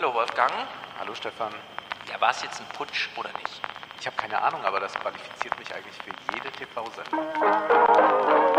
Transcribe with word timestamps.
Hallo 0.00 0.14
Wolfgang. 0.14 0.50
Hallo 0.98 1.14
Stefan. 1.14 1.52
Ja, 2.10 2.18
war 2.22 2.30
es 2.30 2.40
jetzt 2.40 2.58
ein 2.58 2.66
Putsch 2.74 3.10
oder 3.18 3.28
nicht? 3.42 3.60
Ich 4.00 4.06
habe 4.06 4.16
keine 4.16 4.40
Ahnung, 4.40 4.64
aber 4.64 4.80
das 4.80 4.94
qualifiziert 4.94 5.58
mich 5.58 5.74
eigentlich 5.74 5.94
für 5.96 6.34
jede 6.34 6.50
TV-Sendung. 6.52 8.49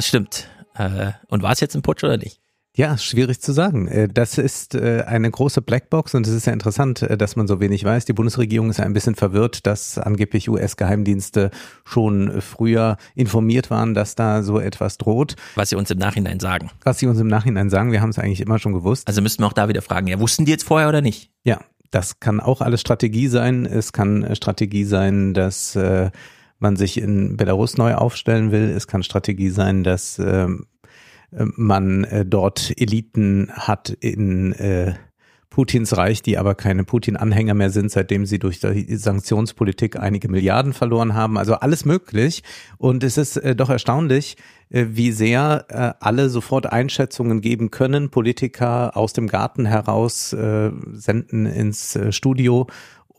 Das 0.00 0.06
stimmt. 0.06 0.48
Äh, 0.76 1.12
und 1.28 1.42
war 1.42 1.52
es 1.52 1.60
jetzt 1.60 1.74
ein 1.74 1.82
Putsch 1.82 2.02
oder 2.02 2.16
nicht? 2.16 2.40
Ja, 2.74 2.96
schwierig 2.96 3.42
zu 3.42 3.52
sagen. 3.52 3.86
Äh, 3.86 4.08
das 4.08 4.38
ist 4.38 4.74
äh, 4.74 5.04
eine 5.06 5.30
große 5.30 5.60
Blackbox 5.60 6.14
und 6.14 6.26
es 6.26 6.32
ist 6.32 6.46
ja 6.46 6.54
interessant, 6.54 7.06
dass 7.18 7.36
man 7.36 7.46
so 7.46 7.60
wenig 7.60 7.84
weiß. 7.84 8.06
Die 8.06 8.14
Bundesregierung 8.14 8.70
ist 8.70 8.78
ja 8.78 8.86
ein 8.86 8.94
bisschen 8.94 9.14
verwirrt, 9.14 9.66
dass 9.66 9.98
angeblich 9.98 10.48
US-Geheimdienste 10.48 11.50
schon 11.84 12.40
früher 12.40 12.96
informiert 13.14 13.68
waren, 13.68 13.92
dass 13.92 14.14
da 14.14 14.42
so 14.42 14.58
etwas 14.58 14.96
droht. 14.96 15.36
Was 15.54 15.68
sie 15.68 15.76
uns 15.76 15.90
im 15.90 15.98
Nachhinein 15.98 16.40
sagen. 16.40 16.70
Was 16.82 16.98
sie 16.98 17.06
uns 17.06 17.20
im 17.20 17.26
Nachhinein 17.26 17.68
sagen, 17.68 17.92
wir 17.92 18.00
haben 18.00 18.08
es 18.08 18.18
eigentlich 18.18 18.40
immer 18.40 18.58
schon 18.58 18.72
gewusst. 18.72 19.06
Also 19.06 19.20
müssten 19.20 19.42
wir 19.42 19.48
auch 19.48 19.52
da 19.52 19.68
wieder 19.68 19.82
fragen, 19.82 20.06
ja, 20.06 20.18
wussten 20.18 20.46
die 20.46 20.50
jetzt 20.52 20.64
vorher 20.64 20.88
oder 20.88 21.02
nicht? 21.02 21.30
Ja, 21.44 21.60
das 21.90 22.20
kann 22.20 22.40
auch 22.40 22.62
alles 22.62 22.80
Strategie 22.80 23.28
sein. 23.28 23.66
Es 23.66 23.92
kann 23.92 24.34
Strategie 24.34 24.84
sein, 24.84 25.34
dass 25.34 25.76
äh, 25.76 26.10
man 26.60 26.76
sich 26.76 27.00
in 27.00 27.36
Belarus 27.36 27.76
neu 27.76 27.94
aufstellen 27.94 28.52
will. 28.52 28.70
Es 28.70 28.86
kann 28.86 29.02
Strategie 29.02 29.50
sein, 29.50 29.82
dass 29.82 30.18
ähm, 30.18 30.66
man 31.30 32.04
äh, 32.04 32.24
dort 32.24 32.72
Eliten 32.76 33.50
hat 33.52 33.90
in 33.90 34.52
äh, 34.52 34.94
Putins 35.50 35.96
Reich, 35.96 36.22
die 36.22 36.38
aber 36.38 36.54
keine 36.54 36.84
Putin-Anhänger 36.84 37.54
mehr 37.54 37.70
sind, 37.70 37.90
seitdem 37.90 38.24
sie 38.24 38.38
durch 38.38 38.60
die 38.60 38.96
Sanktionspolitik 38.96 39.98
einige 39.98 40.28
Milliarden 40.28 40.72
verloren 40.72 41.14
haben. 41.14 41.36
Also 41.36 41.54
alles 41.54 41.84
möglich. 41.84 42.44
Und 42.78 43.02
es 43.02 43.18
ist 43.18 43.36
äh, 43.36 43.56
doch 43.56 43.68
erstaunlich, 43.68 44.36
äh, 44.70 44.86
wie 44.90 45.10
sehr 45.10 45.66
äh, 45.68 45.92
alle 45.98 46.30
sofort 46.30 46.72
Einschätzungen 46.72 47.40
geben 47.40 47.72
können. 47.72 48.10
Politiker 48.10 48.96
aus 48.96 49.12
dem 49.12 49.26
Garten 49.26 49.66
heraus 49.66 50.32
äh, 50.32 50.70
senden 50.92 51.46
ins 51.46 51.96
äh, 51.96 52.12
Studio 52.12 52.68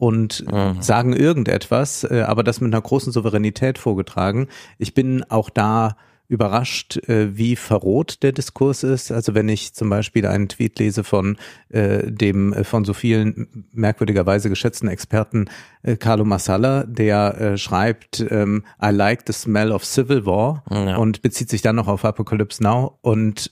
und 0.02 0.52
mhm. 0.52 0.82
sagen 0.82 1.14
irgendetwas, 1.14 2.04
äh, 2.04 2.24
aber 2.26 2.44
das 2.44 2.60
mit 2.60 2.74
einer 2.74 2.82
großen 2.82 3.14
Souveränität 3.14 3.78
vorgetragen. 3.78 4.48
Ich 4.80 4.96
bin 4.96 5.24
auch 5.30 5.52
da 5.52 5.96
überrascht, 6.28 6.98
äh, 7.08 7.38
wie 7.38 7.56
verroht 7.56 8.24
der 8.24 8.32
Diskurs 8.32 8.82
ist. 8.82 9.12
Also 9.12 9.36
wenn 9.36 9.48
ich 9.48 9.76
zum 9.76 9.92
Beispiel 9.92 10.26
einen 10.26 10.50
Tweet 10.50 10.80
lese 10.80 11.04
von 11.04 11.38
äh, 11.70 12.12
dem 12.12 12.52
äh, 12.52 12.64
von 12.64 12.84
so 12.84 12.96
vielen 12.96 13.68
merkwürdigerweise 13.74 14.50
geschätzten 14.50 14.90
Experten 14.90 15.46
äh, 15.84 15.98
Carlo 15.98 16.26
Massala, 16.26 16.84
der 16.86 17.40
äh, 17.40 17.58
schreibt, 17.60 18.26
ähm, 18.32 18.64
I 18.84 18.90
like 18.90 19.22
the 19.28 19.34
smell 19.34 19.72
of 19.72 19.86
civil 19.86 20.26
war 20.26 20.64
ja. 20.72 20.96
und 20.96 21.22
bezieht 21.22 21.52
sich 21.52 21.62
dann 21.62 21.76
noch 21.76 21.88
auf 21.88 22.06
Apocalypse 22.06 22.64
Now 22.64 22.98
und 23.02 23.52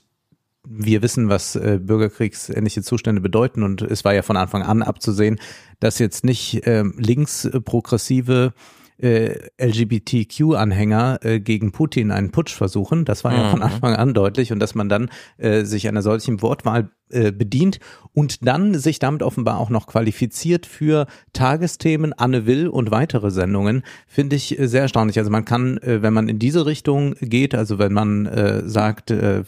wir 0.72 1.02
wissen, 1.02 1.28
was 1.28 1.56
äh, 1.56 1.80
bürgerkriegsähnliche 1.82 2.82
Zustände 2.82 3.20
bedeuten 3.20 3.62
und 3.62 3.82
es 3.82 4.04
war 4.04 4.14
ja 4.14 4.22
von 4.22 4.36
Anfang 4.36 4.62
an 4.62 4.82
abzusehen, 4.82 5.40
dass 5.80 5.98
jetzt 5.98 6.24
nicht 6.24 6.66
äh, 6.66 6.84
linksprogressive 6.96 8.54
äh, 9.02 9.48
LGBTQ-Anhänger 9.58 11.20
äh, 11.22 11.40
gegen 11.40 11.72
Putin 11.72 12.10
einen 12.10 12.30
Putsch 12.30 12.54
versuchen. 12.54 13.04
Das 13.04 13.24
war 13.24 13.32
ja 13.34 13.50
von 13.50 13.60
mhm. 13.60 13.64
Anfang 13.64 13.94
an 13.94 14.14
deutlich 14.14 14.52
und 14.52 14.58
dass 14.60 14.74
man 14.74 14.88
dann 14.88 15.10
äh, 15.38 15.64
sich 15.64 15.88
einer 15.88 16.02
solchen 16.02 16.42
Wortwahl 16.42 16.90
äh, 17.08 17.32
bedient 17.32 17.80
und 18.12 18.46
dann 18.46 18.74
sich 18.74 18.98
damit 18.98 19.22
offenbar 19.22 19.58
auch 19.58 19.70
noch 19.70 19.86
qualifiziert 19.86 20.66
für 20.66 21.06
Tagesthemen, 21.32 22.12
Anne 22.12 22.46
Will 22.46 22.68
und 22.68 22.90
weitere 22.90 23.30
Sendungen, 23.30 23.82
finde 24.06 24.36
ich 24.36 24.58
äh, 24.58 24.68
sehr 24.68 24.82
erstaunlich. 24.82 25.18
Also 25.18 25.30
man 25.30 25.44
kann, 25.44 25.78
äh, 25.78 26.02
wenn 26.02 26.12
man 26.12 26.28
in 26.28 26.38
diese 26.38 26.66
Richtung 26.66 27.14
geht, 27.20 27.54
also 27.54 27.78
wenn 27.78 27.92
man 27.92 28.26
äh, 28.26 28.68
sagt, 28.68 29.10
äh, 29.10 29.44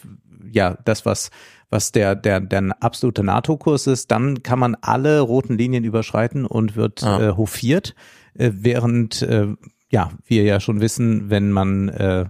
ja, 0.53 0.79
das, 0.85 1.05
was 1.05 1.31
was 1.73 1.91
der, 1.91 2.15
der, 2.15 2.41
der 2.41 2.77
absolute 2.81 3.25
NATO-Kurs 3.25 3.87
ist, 3.87 4.11
dann 4.11 4.43
kann 4.43 4.59
man 4.59 4.77
alle 4.83 5.21
roten 5.21 5.57
Linien 5.57 5.85
überschreiten 5.85 6.45
und 6.45 6.77
wird 6.77 7.03
ah. 7.03 7.31
äh, 7.31 7.33
hofiert, 7.33 7.95
äh, 8.35 8.51
während, 8.53 9.23
äh, 9.23 9.49
ja, 9.91 10.11
wir 10.27 10.43
ja 10.45 10.61
schon 10.61 10.83
wissen, 10.83 11.31
wenn 11.31 11.51
man 11.51 11.89
äh, 11.89 12.27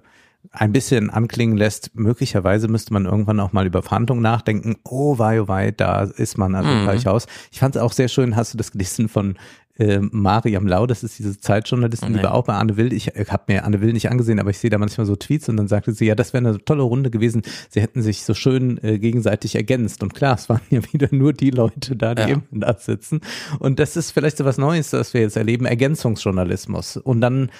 ein 0.52 0.72
bisschen 0.72 1.10
anklingen 1.10 1.56
lässt, 1.56 1.94
möglicherweise 1.94 2.68
müsste 2.68 2.92
man 2.92 3.06
irgendwann 3.06 3.40
auch 3.40 3.52
mal 3.52 3.66
über 3.66 3.82
Verhandlungen 3.82 4.22
nachdenken. 4.22 4.76
Oh, 4.84 5.18
wei, 5.18 5.40
oh, 5.40 5.48
wei, 5.48 5.72
da 5.72 6.02
ist 6.02 6.38
man 6.38 6.54
also 6.54 6.70
mhm. 6.70 6.84
gleich 6.84 7.08
aus. 7.08 7.26
Ich 7.50 7.58
fand 7.58 7.74
es 7.74 7.82
auch 7.82 7.92
sehr 7.92 8.08
schön, 8.08 8.36
hast 8.36 8.54
du 8.54 8.58
das 8.58 8.70
gelesen 8.70 9.08
von 9.08 9.36
äh, 9.78 9.98
Mariam 10.00 10.66
Lau, 10.66 10.86
das 10.86 11.02
ist 11.02 11.18
diese 11.18 11.38
Zeitjournalistin, 11.38 12.14
oh, 12.14 12.16
die 12.18 12.22
war 12.22 12.34
auch 12.34 12.44
bei 12.44 12.54
Anne 12.54 12.76
Will. 12.76 12.92
Ich 12.92 13.16
äh, 13.16 13.24
habe 13.28 13.44
mir 13.48 13.64
Anne 13.64 13.80
Will 13.80 13.92
nicht 13.92 14.10
angesehen, 14.10 14.38
aber 14.38 14.50
ich 14.50 14.58
sehe 14.58 14.70
da 14.70 14.78
manchmal 14.78 15.06
so 15.06 15.16
Tweets 15.16 15.48
und 15.48 15.56
dann 15.56 15.68
sagte 15.68 15.92
sie, 15.92 16.06
ja, 16.06 16.14
das 16.14 16.32
wäre 16.32 16.46
eine 16.46 16.64
tolle 16.64 16.82
Runde 16.82 17.10
gewesen. 17.10 17.42
Sie 17.70 17.80
hätten 17.80 18.02
sich 18.02 18.24
so 18.24 18.34
schön 18.34 18.82
äh, 18.82 18.98
gegenseitig 18.98 19.54
ergänzt. 19.54 20.02
Und 20.02 20.14
klar, 20.14 20.34
es 20.34 20.48
waren 20.48 20.60
ja 20.70 20.80
wieder 20.92 21.08
nur 21.10 21.32
die 21.32 21.50
Leute 21.50 21.96
da, 21.96 22.14
die 22.14 22.22
ja. 22.22 22.28
eben 22.28 22.46
da 22.50 22.76
sitzen. 22.78 23.20
Und 23.58 23.78
das 23.78 23.96
ist 23.96 24.10
vielleicht 24.10 24.36
so 24.36 24.44
was 24.44 24.58
Neues, 24.58 24.92
was 24.92 25.14
wir 25.14 25.22
jetzt 25.22 25.36
erleben, 25.36 25.64
Ergänzungsjournalismus. 25.64 26.98
Und 26.98 27.20
dann 27.20 27.50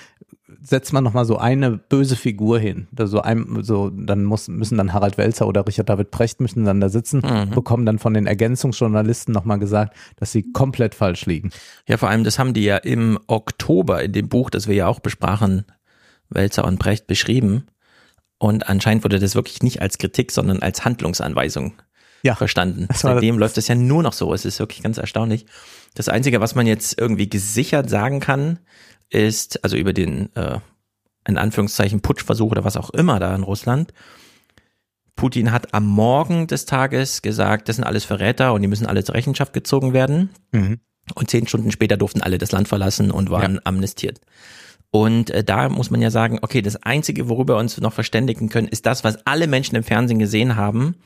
setzt 0.61 0.93
man 0.93 1.05
nochmal 1.05 1.25
so 1.25 1.39
eine 1.39 1.73
böse 1.73 2.17
Figur 2.17 2.59
hin. 2.59 2.89
So 2.97 3.21
ein, 3.21 3.63
so, 3.63 3.91
dann 3.91 4.25
muss, 4.25 4.49
müssen 4.49 4.79
dann 4.79 4.93
Harald 4.93 5.19
Welzer 5.19 5.47
oder 5.47 5.67
Richard 5.67 5.89
David 5.89 6.11
Precht 6.11 6.41
müssen 6.41 6.65
dann 6.65 6.81
da 6.81 6.89
sitzen, 6.89 7.23
mhm. 7.25 7.51
bekommen 7.51 7.87
dann 7.87 7.99
von 7.99 8.15
den 8.15 8.27
Ergänzungsjournalisten 8.27 9.33
nochmal 9.33 9.59
gesagt, 9.59 9.97
dass 10.17 10.33
sie 10.33 10.53
komplett 10.53 10.95
falsch 10.95 11.27
liegen. 11.27 11.51
Ja, 11.87 11.97
vor 11.97 12.09
allem, 12.09 12.25
das 12.25 12.39
haben 12.39 12.55
die 12.55 12.65
ja 12.65 12.77
im 12.77 13.19
Oktober 13.27 14.03
in 14.03 14.13
dem 14.13 14.29
Buch, 14.29 14.51
das 14.51 14.69
wir 14.69 14.75
ja 14.75 14.87
auch 14.87 15.01
besprachen, 15.01 15.65
Welzer 16.29 16.65
und 16.65 16.79
Precht 16.79 17.07
beschrieben. 17.07 17.67
Und 18.39 18.69
anscheinend 18.69 19.05
wurde 19.05 19.19
das 19.19 19.35
wirklich 19.35 19.63
nicht 19.63 19.81
als 19.81 19.99
Kritik, 19.99 20.33
sondern 20.33 20.61
als 20.61 20.85
Handlungsanweisung 20.85 21.75
ja, 22.23 22.35
verstanden. 22.35 22.89
Seitdem 22.95 23.39
läuft 23.39 23.59
es 23.59 23.69
ja 23.69 23.75
nur 23.75 24.03
noch 24.03 24.13
so. 24.13 24.33
Es 24.33 24.45
ist 24.45 24.59
wirklich 24.59 24.83
ganz 24.83 24.99
erstaunlich. 24.99 25.47
Das 25.95 26.09
Einzige, 26.09 26.41
was 26.41 26.55
man 26.55 26.67
jetzt 26.67 26.99
irgendwie 26.99 27.29
gesichert 27.29 27.91
sagen 27.91 28.21
kann, 28.21 28.59
ist, 29.13 29.63
also 29.65 29.77
über 29.77 29.93
den, 29.93 30.35
äh, 30.37 30.59
in 31.27 31.39
Anführungszeichen, 31.39 32.01
Putschversuch 32.01 32.51
oder 32.51 32.65
was 32.65 32.77
auch 32.77 32.91
immer 32.91 33.21
da 33.21 33.35
in 33.35 33.43
Russland. 33.43 33.93
Putin 35.15 35.53
hat 35.53 35.75
am 35.75 35.87
Morgen 35.87 36.47
des 36.47 36.65
Tages 36.65 37.23
gesagt, 37.23 37.69
das 37.69 37.77
sind 37.77 37.85
alles 37.85 38.05
Verräter 38.05 38.55
und 38.55 38.63
die 38.63 38.69
müssen 38.69 38.87
alle 38.87 39.05
zur 39.05 39.15
Rechenschaft 39.15 39.53
gezogen 39.53 39.93
werden. 39.93 40.31
Mhm. 40.53 40.81
Und 41.15 41.31
zehn 41.31 41.47
Stunden 41.47 41.71
später 41.71 41.97
durften 41.97 42.23
alle 42.23 42.39
das 42.39 42.53
Land 42.53 42.69
verlassen 42.69 43.11
und 43.11 43.31
waren 43.31 43.57
ja. 43.57 43.61
amnestiert. 43.65 44.21
Und 44.95 45.31
äh, 45.31 45.43
da 45.43 45.71
muss 45.71 45.91
man 45.91 46.03
ja 46.03 46.11
sagen, 46.11 46.39
okay, 46.43 46.61
das 46.61 46.77
Einzige, 46.83 47.31
worüber 47.31 47.55
wir 47.55 47.59
uns 47.59 47.81
noch 47.81 47.95
verständigen 47.95 48.51
können, 48.51 48.69
ist 48.69 48.85
das, 48.85 49.05
was 49.05 49.27
alle 49.27 49.47
Menschen 49.47 49.75
im 49.75 49.85
Fernsehen 49.85 50.19
gesehen 50.19 50.55
haben, 50.55 50.97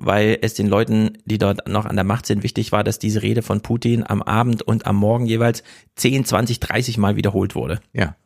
weil 0.00 0.38
es 0.42 0.54
den 0.54 0.66
Leuten, 0.66 1.18
die 1.26 1.38
dort 1.38 1.68
noch 1.68 1.86
an 1.86 1.94
der 1.94 2.04
Macht 2.04 2.26
sind, 2.26 2.42
wichtig 2.42 2.72
war, 2.72 2.82
dass 2.82 2.98
diese 2.98 3.22
Rede 3.22 3.42
von 3.42 3.60
Putin 3.60 4.02
am 4.04 4.20
Abend 4.20 4.62
und 4.62 4.86
am 4.86 4.96
Morgen 4.96 5.26
jeweils 5.26 5.62
10, 5.94 6.24
20, 6.24 6.58
30 6.58 6.98
Mal 6.98 7.14
wiederholt 7.14 7.54
wurde. 7.54 7.78
Ja. 7.92 8.16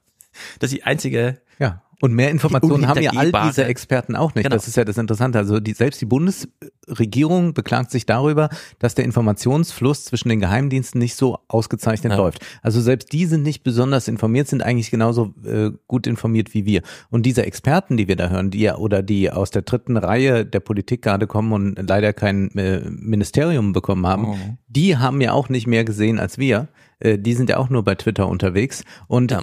Das 0.58 0.72
ist 0.72 0.78
die 0.78 0.84
einzige 0.84 1.38
ja. 1.58 1.82
Und 2.00 2.14
mehr 2.14 2.30
Informationen 2.30 2.88
haben 2.88 3.02
ja 3.02 3.12
all 3.14 3.30
diese 3.46 3.64
Experten 3.64 4.16
auch 4.16 4.34
nicht. 4.34 4.44
Genau. 4.44 4.56
Das 4.56 4.66
ist 4.66 4.76
ja 4.76 4.84
das 4.84 4.96
Interessante. 4.96 5.38
Also 5.38 5.60
die, 5.60 5.74
selbst 5.74 6.00
die 6.00 6.06
Bundesregierung 6.06 7.52
beklagt 7.52 7.90
sich 7.90 8.06
darüber, 8.06 8.48
dass 8.78 8.94
der 8.94 9.04
Informationsfluss 9.04 10.06
zwischen 10.06 10.30
den 10.30 10.40
Geheimdiensten 10.40 10.98
nicht 10.98 11.14
so 11.14 11.38
ausgezeichnet 11.48 12.12
ja. 12.12 12.18
läuft. 12.18 12.44
Also 12.62 12.80
selbst 12.80 13.12
die 13.12 13.26
sind 13.26 13.42
nicht 13.42 13.62
besonders 13.64 14.08
informiert, 14.08 14.48
sind 14.48 14.62
eigentlich 14.62 14.90
genauso 14.90 15.34
äh, 15.44 15.70
gut 15.88 16.06
informiert 16.06 16.54
wie 16.54 16.64
wir. 16.64 16.82
Und 17.10 17.26
diese 17.26 17.44
Experten, 17.44 17.98
die 17.98 18.08
wir 18.08 18.16
da 18.16 18.30
hören, 18.30 18.50
die 18.50 18.60
ja 18.60 18.76
oder 18.76 19.02
die 19.02 19.30
aus 19.30 19.50
der 19.50 19.62
dritten 19.62 19.98
Reihe 19.98 20.46
der 20.46 20.60
Politik 20.60 21.02
gerade 21.02 21.26
kommen 21.26 21.52
und 21.52 21.88
leider 21.88 22.14
kein 22.14 22.50
äh, 22.56 22.80
Ministerium 22.88 23.72
bekommen 23.72 24.06
haben, 24.06 24.24
oh. 24.24 24.36
die 24.68 24.96
haben 24.96 25.20
ja 25.20 25.32
auch 25.32 25.50
nicht 25.50 25.66
mehr 25.66 25.84
gesehen 25.84 26.18
als 26.18 26.38
wir. 26.38 26.68
Äh, 27.00 27.18
die 27.18 27.34
sind 27.34 27.50
ja 27.50 27.56
auch 27.56 27.68
nur 27.68 27.84
bei 27.84 27.94
Twitter 27.96 28.28
unterwegs. 28.28 28.84
Und 29.08 29.32
ja. 29.32 29.40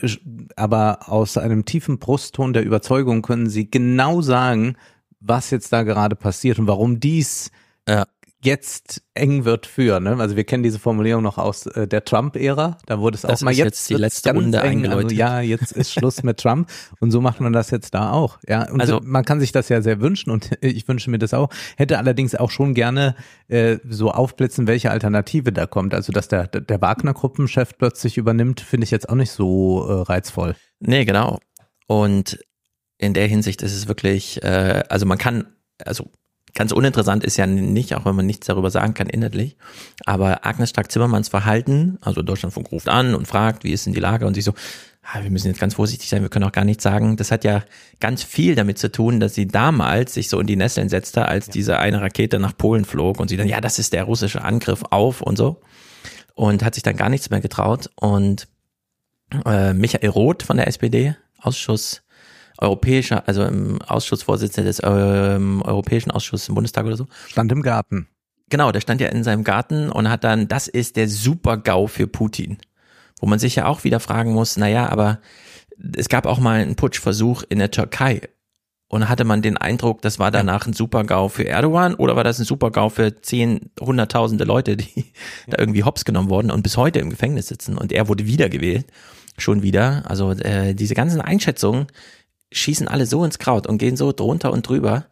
aber 0.56 1.10
aus 1.10 1.38
einem 1.38 1.66
tiefen 1.66 2.00
Brustton 2.00 2.54
der 2.54 2.64
Überzeugung 2.64 3.22
können 3.22 3.50
sie 3.50 3.70
genau 3.70 4.22
sagen, 4.22 4.76
was 5.20 5.52
jetzt 5.52 5.74
da 5.74 5.84
gerade 5.84 6.16
passiert 6.16 6.60
und 6.60 6.68
warum 6.68 7.00
dies 7.00 7.52
ja 7.88 8.06
jetzt 8.48 9.04
eng 9.14 9.46
wird 9.46 9.66
für. 9.66 10.00
Ne? 10.00 10.18
Also 10.18 10.36
wir 10.36 10.44
kennen 10.44 10.64
diese 10.64 10.80
Formulierung 10.80 11.22
noch 11.22 11.38
aus 11.38 11.66
äh, 11.68 11.88
der 11.88 12.04
Trump-Ära. 12.04 12.78
Da 12.86 13.00
wurde 13.00 13.16
es 13.16 13.26
auch 13.26 13.42
mal 13.42 13.52
jetzt, 13.52 13.66
jetzt 13.66 13.90
die 13.90 13.96
letzte 13.96 14.34
Runde 14.34 14.60
eng. 14.60 14.88
Also, 14.88 15.10
ja, 15.10 15.42
jetzt 15.42 15.74
ist 15.74 15.94
Schluss 15.94 16.24
mit 16.24 16.40
Trump 16.40 16.70
und 17.00 17.12
so 17.12 17.22
macht 17.22 17.42
man 17.42 17.54
das 17.54 17.70
jetzt 17.70 17.94
da 17.94 18.12
auch. 18.12 18.40
Ja, 18.48 18.70
und 18.72 18.82
also 18.82 19.00
man 19.04 19.26
kann 19.26 19.40
sich 19.40 19.52
das 19.52 19.70
ja 19.70 19.82
sehr 19.82 20.02
wünschen 20.02 20.32
und 20.32 20.52
ich 20.62 20.88
wünsche 20.88 21.12
mir 21.12 21.20
das 21.20 21.34
auch. 21.34 21.50
Hätte 21.76 21.98
allerdings 21.98 22.34
auch 22.34 22.50
schon 22.50 22.74
gerne 22.74 23.16
äh, 23.50 23.78
so 23.88 24.12
aufblitzen, 24.12 24.68
welche 24.68 24.90
Alternative 24.90 25.52
da 25.52 25.68
kommt. 25.68 25.94
Also 25.94 26.12
dass 26.12 26.28
der 26.28 26.48
der 26.48 26.82
Wagner-Gruppenchef 26.82 27.78
plötzlich 27.78 28.18
übernimmt, 28.18 28.62
finde 28.62 28.86
ich 28.86 28.92
jetzt 28.92 29.10
auch 29.10 29.16
nicht 29.16 29.32
so 29.32 29.86
äh, 29.88 30.02
reizvoll. 30.04 30.56
Nee, 30.80 31.06
genau. 31.06 31.40
Und 31.88 32.40
in 32.98 33.14
der 33.14 33.28
Hinsicht 33.28 33.62
ist 33.62 33.76
es 33.76 33.88
wirklich, 33.88 34.44
äh, 34.44 34.84
also 34.90 35.06
man 35.06 35.18
kann, 35.18 35.48
also 35.84 36.10
ganz 36.58 36.72
uninteressant 36.72 37.24
ist 37.24 37.38
ja 37.38 37.46
nicht, 37.46 37.94
auch 37.94 38.04
wenn 38.06 38.16
man 38.16 38.26
nichts 38.26 38.48
darüber 38.48 38.72
sagen 38.72 38.96
kann 38.96 39.08
inhaltlich. 39.08 39.58
Aber 40.06 40.44
Agnes 40.44 40.72
Strack-Zimmermanns 40.72 41.30
Verhalten, 41.30 42.00
also 42.02 42.24
Deutschlandfunk 42.24 42.72
ruft 42.72 42.90
an 42.90 43.14
und 43.14 43.28
fragt, 43.28 43.64
wie 43.64 43.72
ist 43.72 43.86
denn 43.86 43.94
die 43.94 44.00
Lage 44.00 44.26
und 44.26 44.34
sie 44.34 44.42
so, 44.42 44.54
ah, 45.04 45.22
wir 45.22 45.30
müssen 45.30 45.48
jetzt 45.48 45.60
ganz 45.60 45.76
vorsichtig 45.76 46.10
sein, 46.10 46.24
wir 46.24 46.30
können 46.30 46.46
auch 46.46 46.52
gar 46.52 46.66
nichts 46.66 46.84
sagen. 46.84 47.16
Das 47.16 47.30
hat 47.30 47.44
ja 47.44 47.64
ganz 48.00 48.24
viel 48.24 48.56
damit 48.56 48.80
zu 48.80 48.92
tun, 48.92 49.20
dass 49.20 49.36
sie 49.36 49.48
damals 49.48 50.16
sich 50.16 50.30
so 50.30 50.40
in 50.40 50.48
die 50.48 50.56
Nesseln 50.56 50.90
setzte, 50.90 51.28
als 51.28 51.46
ja. 51.46 51.54
diese 51.54 51.78
eine 51.78 52.02
Rakete 52.02 52.40
nach 52.40 52.58
Polen 52.58 52.86
flog 52.86 53.20
und 53.20 53.28
sie 53.28 53.38
dann, 53.38 53.48
ja, 53.48 53.62
das 53.62 53.78
ist 53.78 53.94
der 53.94 54.06
russische 54.06 54.44
Angriff 54.44 54.84
auf 54.90 55.22
und 55.22 55.38
so. 55.38 55.62
Und 56.34 56.64
hat 56.64 56.74
sich 56.74 56.84
dann 56.84 56.98
gar 56.98 57.10
nichts 57.10 57.30
mehr 57.30 57.40
getraut. 57.40 57.92
Und 57.96 58.48
äh, 59.46 59.74
Michael 59.74 60.10
Roth 60.10 60.42
von 60.42 60.58
der 60.58 60.68
SPD, 60.68 61.16
Ausschuss 61.40 62.02
europäischer, 62.58 63.28
also 63.28 63.44
im 63.44 63.82
Ausschussvorsitzender 63.82 64.68
des 64.68 64.82
ähm, 64.84 65.62
Europäischen 65.64 66.12
Ausschusses 66.12 66.50
im 66.50 66.56
Bundestag 66.56 66.86
oder 66.86 66.98
so. 66.98 67.08
Stand 67.28 67.52
im 67.52 67.62
Garten. 67.62 68.08
Genau, 68.50 68.72
der 68.72 68.82
stand 68.82 69.02
ja 69.02 69.10
in 69.10 69.24
seinem 69.24 69.44
Garten 69.44 69.90
und 69.90 70.10
hat 70.10 70.24
dann, 70.24 70.48
das 70.48 70.68
ist 70.68 70.96
der 70.96 71.10
Super-GAU 71.10 71.88
für 71.88 72.08
Putin. 72.08 72.58
Wo 73.20 73.28
man 73.28 73.40
sich 73.40 73.56
ja 73.56 73.66
auch 73.66 73.84
wieder 73.84 74.00
fragen 74.00 74.34
muss, 74.34 74.58
naja, 74.58 74.90
aber 74.90 75.20
es 75.96 76.08
gab 76.08 76.26
auch 76.26 76.40
mal 76.40 76.62
einen 76.62 76.76
Putschversuch 76.76 77.44
in 77.50 77.60
der 77.60 77.72
Türkei. 77.72 78.22
Und 78.90 79.10
hatte 79.10 79.26
man 79.26 79.42
den 79.42 79.58
Eindruck, 79.58 80.02
das 80.02 80.18
war 80.18 80.32
danach 80.32 80.66
ein 80.66 80.72
Super-GAU 80.72 81.28
für 81.28 81.46
Erdogan 81.46 81.94
oder 81.96 82.16
war 82.16 82.24
das 82.24 82.40
ein 82.40 82.46
Super-GAU 82.46 82.88
für 82.88 83.22
zehn, 83.22 83.70
hunderttausende 83.82 84.46
Leute, 84.46 84.78
die 84.78 85.12
da 85.48 85.58
irgendwie 85.60 85.84
hops 85.84 86.06
genommen 86.06 86.30
wurden 86.30 86.52
und 86.52 86.64
bis 86.64 86.78
heute 86.78 87.00
im 87.00 87.10
Gefängnis 87.10 87.48
sitzen 87.48 87.78
und 87.78 87.92
er 87.92 88.08
wurde 88.08 88.26
wiedergewählt. 88.26 88.86
Schon 89.38 89.62
wieder. 89.62 90.04
Also 90.06 90.32
äh, 90.32 90.74
diese 90.74 90.96
ganzen 90.96 91.20
Einschätzungen, 91.20 91.88
schießen 92.52 92.88
alle 92.88 93.06
so 93.06 93.24
ins 93.24 93.40
Kraut 93.40 93.68
und 93.68 93.78
gehen 93.78 93.98
so 93.98 94.12
drunter 94.12 94.52
und 94.52 94.68
drüber. 94.68 95.08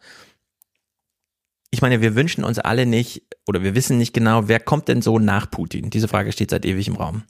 Ich 1.70 1.82
meine, 1.82 2.00
wir 2.00 2.14
wünschen 2.14 2.44
uns 2.44 2.58
alle 2.58 2.86
nicht, 2.86 3.22
oder 3.46 3.62
wir 3.62 3.74
wissen 3.74 3.98
nicht 3.98 4.14
genau, 4.14 4.48
wer 4.48 4.60
kommt 4.60 4.88
denn 4.88 5.02
so 5.02 5.18
nach 5.18 5.50
Putin? 5.50 5.90
Diese 5.90 6.08
Frage 6.08 6.32
steht 6.32 6.50
seit 6.50 6.64
ewig 6.64 6.88
im 6.88 6.96
Raum. 6.96 7.24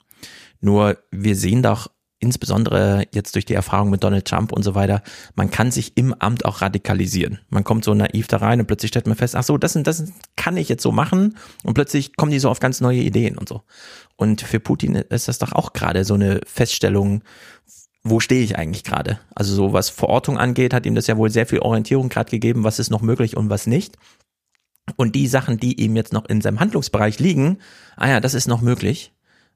Nur 0.61 0.99
wir 1.11 1.37
sehen 1.37 1.63
doch 1.63 1.89
insbesondere 2.19 3.05
jetzt 3.13 3.35
durch 3.35 3.45
die 3.45 3.55
Erfahrung 3.55 3.91
mit 3.91 4.03
Donald 4.03 4.27
Trump 4.27 4.53
und 4.53 4.63
so 4.63 4.75
weiter, 4.75 5.03
man 5.35 5.51
kann 5.51 5.71
sich 5.71 5.97
im 5.97 6.15
Amt 6.15 6.45
auch 6.45 6.63
radikalisieren. 6.63 7.41
Man 7.51 7.63
kommt 7.63 7.85
so 7.85 7.93
naiv 7.93 8.27
da 8.27 8.39
rein 8.39 8.61
und 8.61 8.67
plötzlich 8.67 8.89
stellt 8.89 9.07
man 9.07 9.17
fest, 9.17 9.37
ach 9.37 9.45
so, 9.45 9.59
das, 9.59 9.75
das 9.75 10.05
kann 10.35 10.57
ich 10.57 10.69
jetzt 10.69 10.83
so 10.83 10.93
machen 10.93 11.37
und 11.63 11.75
plötzlich 11.75 12.17
kommen 12.17 12.33
die 12.33 12.39
so 12.39 12.49
auf 12.49 12.61
ganz 12.61 12.81
neue 12.81 13.01
Ideen 13.01 13.37
und 13.37 13.49
so. 13.49 13.63
Und 14.17 14.41
für 14.41 14.61
Putin 14.61 14.95
ist 14.95 15.29
das 15.29 15.39
doch 15.39 15.53
auch 15.53 15.75
gerade 15.75 16.05
so 16.05 16.15
eine 16.15 16.41
Feststellung, 16.47 17.23
wo 18.11 18.21
stehe 18.21 18.43
ich 18.43 18.57
eigentlich 18.57 18.85
gerade? 18.85 19.19
Also 19.35 19.55
so 19.55 19.73
was 19.73 19.89
Verortung 19.89 20.39
angeht, 20.39 20.73
hat 20.73 20.87
ihm 20.87 20.95
das 20.95 21.07
ja 21.07 21.17
wohl 21.17 21.31
sehr 21.31 21.47
viel 21.47 21.61
Orientierung 21.61 22.09
gerade 22.09 22.31
gegeben, 22.31 22.65
was 22.65 22.79
ist 22.79 22.91
noch 22.91 23.03
möglich 23.03 23.37
und 23.37 23.51
was 23.51 23.67
nicht. 23.67 23.97
Und 24.97 25.15
die 25.15 25.27
Sachen, 25.27 25.59
die 25.59 25.81
ihm 25.81 25.97
jetzt 25.97 26.13
noch 26.13 26.27
in 26.27 26.41
seinem 26.41 26.61
Handlungsbereich 26.61 27.19
liegen, 27.19 27.59
ah 27.97 28.09
ja, 28.09 28.21
das 28.21 28.35
ist 28.35 28.47
noch 28.47 28.63
möglich. 28.63 29.13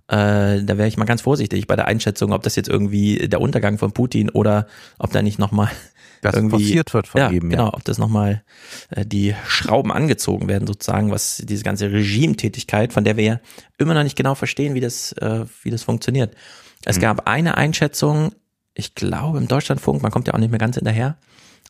Äh, 0.08 0.64
da 0.64 0.76
wäre 0.76 0.88
ich 0.88 0.96
mal 0.96 1.04
ganz 1.04 1.22
vorsichtig 1.22 1.68
bei 1.68 1.76
der 1.76 1.86
Einschätzung, 1.86 2.32
ob 2.32 2.42
das 2.42 2.56
jetzt 2.56 2.68
irgendwie 2.68 3.28
der 3.28 3.40
Untergang 3.40 3.78
von 3.78 3.92
Putin 3.92 4.28
oder 4.28 4.66
ob 4.98 5.12
da 5.12 5.22
nicht 5.22 5.38
nochmal 5.38 5.70
irgendwie 6.24 6.50
forciert 6.50 6.94
wird 6.94 7.06
von 7.06 7.20
ja, 7.20 7.30
ihm. 7.30 7.50
Ja. 7.50 7.58
Genau, 7.58 7.68
ob 7.68 7.84
das 7.84 7.98
nochmal 7.98 8.42
äh, 8.90 9.06
die 9.06 9.36
Schrauben 9.46 9.92
angezogen 9.92 10.48
werden 10.48 10.66
sozusagen, 10.66 11.12
was 11.12 11.40
diese 11.44 11.62
ganze 11.62 11.92
Regimetätigkeit, 11.92 12.92
von 12.92 13.04
der 13.04 13.16
wir 13.16 13.24
ja 13.24 13.40
immer 13.78 13.94
noch 13.94 14.02
nicht 14.02 14.16
genau 14.16 14.34
verstehen, 14.34 14.74
wie 14.74 14.80
das, 14.80 15.12
äh, 15.12 15.44
wie 15.62 15.70
das 15.70 15.84
funktioniert. 15.84 16.34
Es 16.84 16.96
mhm. 16.96 17.02
gab 17.02 17.28
eine 17.28 17.56
Einschätzung, 17.56 18.32
ich 18.74 18.94
glaube 18.94 19.38
im 19.38 19.48
Deutschlandfunk, 19.48 20.02
man 20.02 20.10
kommt 20.10 20.26
ja 20.26 20.34
auch 20.34 20.38
nicht 20.38 20.50
mehr 20.50 20.58
ganz 20.58 20.76
hinterher, 20.76 21.16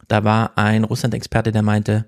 da 0.09 0.25
war 0.25 0.57
ein 0.57 0.85
Russland-Experte, 0.85 1.53
der 1.53 1.63
meinte, 1.63 2.07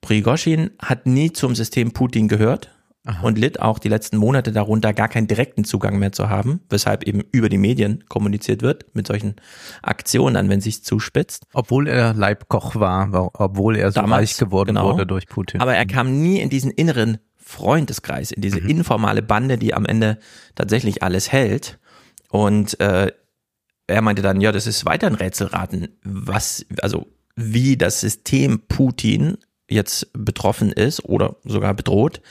Prigozhin 0.00 0.70
hat 0.80 1.06
nie 1.06 1.32
zum 1.32 1.54
System 1.54 1.92
Putin 1.92 2.28
gehört 2.28 2.70
Aha. 3.06 3.22
und 3.22 3.38
litt 3.38 3.60
auch 3.60 3.78
die 3.78 3.88
letzten 3.88 4.16
Monate 4.16 4.52
darunter, 4.52 4.92
gar 4.92 5.08
keinen 5.08 5.26
direkten 5.26 5.64
Zugang 5.64 5.98
mehr 5.98 6.12
zu 6.12 6.28
haben, 6.28 6.60
weshalb 6.68 7.04
eben 7.04 7.22
über 7.32 7.48
die 7.48 7.58
Medien 7.58 8.04
kommuniziert 8.08 8.62
wird 8.62 8.94
mit 8.94 9.06
solchen 9.06 9.36
Aktionen, 9.82 10.34
dann 10.34 10.48
wenn 10.48 10.60
sich 10.60 10.84
zuspitzt. 10.84 11.46
Obwohl 11.52 11.88
er 11.88 12.14
Leibkoch 12.14 12.76
war, 12.76 13.30
obwohl 13.34 13.76
er 13.76 13.92
so 13.92 14.00
Damals, 14.00 14.20
reich 14.20 14.36
geworden 14.36 14.74
genau. 14.74 14.92
wurde 14.92 15.06
durch 15.06 15.26
Putin. 15.26 15.60
Aber 15.60 15.74
er 15.74 15.86
kam 15.86 16.22
nie 16.22 16.40
in 16.40 16.50
diesen 16.50 16.70
inneren 16.70 17.18
Freundeskreis, 17.36 18.30
in 18.30 18.40
diese 18.40 18.60
mhm. 18.60 18.70
informale 18.70 19.22
Bande, 19.22 19.58
die 19.58 19.74
am 19.74 19.84
Ende 19.84 20.18
tatsächlich 20.54 21.02
alles 21.02 21.30
hält. 21.30 21.78
Und 22.34 22.80
äh, 22.80 23.12
er 23.86 24.02
meinte 24.02 24.20
dann, 24.20 24.40
ja, 24.40 24.50
das 24.50 24.66
ist 24.66 24.84
weiter 24.84 25.06
ein 25.06 25.14
Rätselraten, 25.14 25.86
was, 26.02 26.66
also 26.82 27.06
wie 27.36 27.76
das 27.76 28.00
System 28.00 28.62
Putin 28.66 29.38
jetzt 29.70 30.08
betroffen 30.14 30.72
ist 30.72 31.04
oder 31.04 31.36
sogar 31.44 31.74
bedroht. 31.74 32.22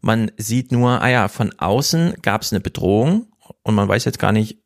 Man 0.00 0.30
sieht 0.38 0.72
nur, 0.72 1.02
ah 1.02 1.10
ja, 1.10 1.28
von 1.28 1.52
außen 1.58 2.14
gab 2.22 2.40
es 2.40 2.54
eine 2.54 2.60
Bedrohung 2.60 3.26
und 3.62 3.74
man 3.74 3.86
weiß 3.86 4.06
jetzt 4.06 4.18
gar 4.18 4.32
nicht, 4.32 4.62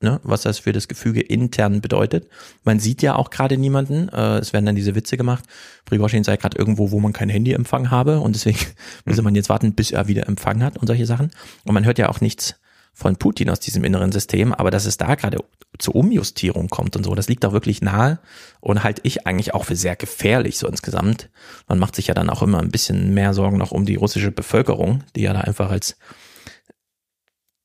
ne, 0.00 0.18
was 0.22 0.44
das 0.44 0.60
für 0.60 0.72
das 0.72 0.88
Gefüge 0.88 1.20
intern 1.20 1.82
bedeutet. 1.82 2.26
Man 2.64 2.80
sieht 2.80 3.02
ja 3.02 3.16
auch 3.16 3.28
gerade 3.28 3.58
niemanden. 3.58 4.08
Äh, 4.08 4.38
es 4.38 4.54
werden 4.54 4.64
dann 4.64 4.76
diese 4.76 4.94
Witze 4.94 5.18
gemacht. 5.18 5.44
Prigozhin 5.84 6.24
sei 6.24 6.38
gerade 6.38 6.56
irgendwo, 6.56 6.90
wo 6.90 7.00
man 7.00 7.12
kein 7.12 7.28
Handyempfang 7.28 7.90
habe 7.90 8.20
und 8.20 8.34
deswegen 8.34 8.60
müsse 9.04 9.20
man 9.20 9.34
jetzt 9.34 9.50
warten, 9.50 9.74
bis 9.74 9.90
er 9.90 10.08
wieder 10.08 10.26
Empfang 10.26 10.62
hat 10.62 10.78
und 10.78 10.86
solche 10.86 11.04
Sachen. 11.04 11.32
Und 11.64 11.74
man 11.74 11.84
hört 11.84 11.98
ja 11.98 12.08
auch 12.08 12.22
nichts 12.22 12.54
von 12.98 13.14
Putin 13.14 13.48
aus 13.48 13.60
diesem 13.60 13.84
inneren 13.84 14.10
System, 14.10 14.52
aber 14.52 14.72
dass 14.72 14.84
es 14.84 14.96
da 14.96 15.14
gerade 15.14 15.38
zur 15.78 15.94
Umjustierung 15.94 16.68
kommt 16.68 16.96
und 16.96 17.04
so, 17.04 17.14
das 17.14 17.28
liegt 17.28 17.44
auch 17.44 17.52
wirklich 17.52 17.80
nahe 17.80 18.18
und 18.58 18.82
halte 18.82 19.02
ich 19.04 19.24
eigentlich 19.24 19.54
auch 19.54 19.66
für 19.66 19.76
sehr 19.76 19.94
gefährlich 19.94 20.58
so 20.58 20.66
insgesamt. 20.66 21.30
Man 21.68 21.78
macht 21.78 21.94
sich 21.94 22.08
ja 22.08 22.14
dann 22.14 22.28
auch 22.28 22.42
immer 22.42 22.58
ein 22.58 22.72
bisschen 22.72 23.14
mehr 23.14 23.34
Sorgen 23.34 23.56
noch 23.56 23.70
um 23.70 23.86
die 23.86 23.94
russische 23.94 24.32
Bevölkerung, 24.32 25.04
die 25.14 25.22
ja 25.22 25.32
da 25.32 25.42
einfach 25.42 25.70
als 25.70 25.96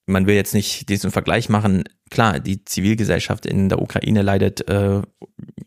man 0.06 0.28
will 0.28 0.36
jetzt 0.36 0.54
nicht 0.54 0.90
diesen 0.90 1.12
Vergleich 1.12 1.50
machen. 1.50 1.86
Klar, 2.12 2.40
die 2.40 2.64
Zivilgesellschaft 2.64 3.48
in 3.48 3.70
der 3.70 3.82
Ukraine 3.82 4.22
leidet 4.22 4.68
äh, 4.70 5.02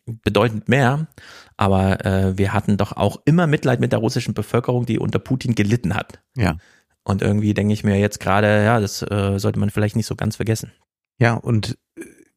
bedeutend 0.05 0.69
mehr, 0.69 1.09
aber 1.57 2.05
äh, 2.05 2.39
wir 2.39 2.53
hatten 2.53 2.77
doch 2.77 2.93
auch 2.93 3.21
immer 3.25 3.49
Mitleid 3.49 3.81
mit 3.81 3.91
der 3.91 3.99
russischen 3.99 4.35
Bevölkerung, 4.35 4.87
die 4.87 5.01
unter 5.01 5.19
Putin 5.19 5.57
gelitten 5.57 5.95
hat. 5.95 6.21
Ja. 6.37 6.57
Und 7.07 7.23
irgendwie 7.23 7.55
denke 7.55 7.73
ich 7.73 7.85
mir 7.85 8.01
jetzt 8.01 8.19
gerade, 8.19 8.65
ja, 8.65 8.81
das 8.81 9.01
äh, 9.01 9.39
sollte 9.39 9.61
man 9.61 9.71
vielleicht 9.71 9.95
nicht 9.95 10.07
so 10.07 10.17
ganz 10.17 10.35
vergessen. 10.35 10.73
Ja, 11.21 11.35
und 11.35 11.79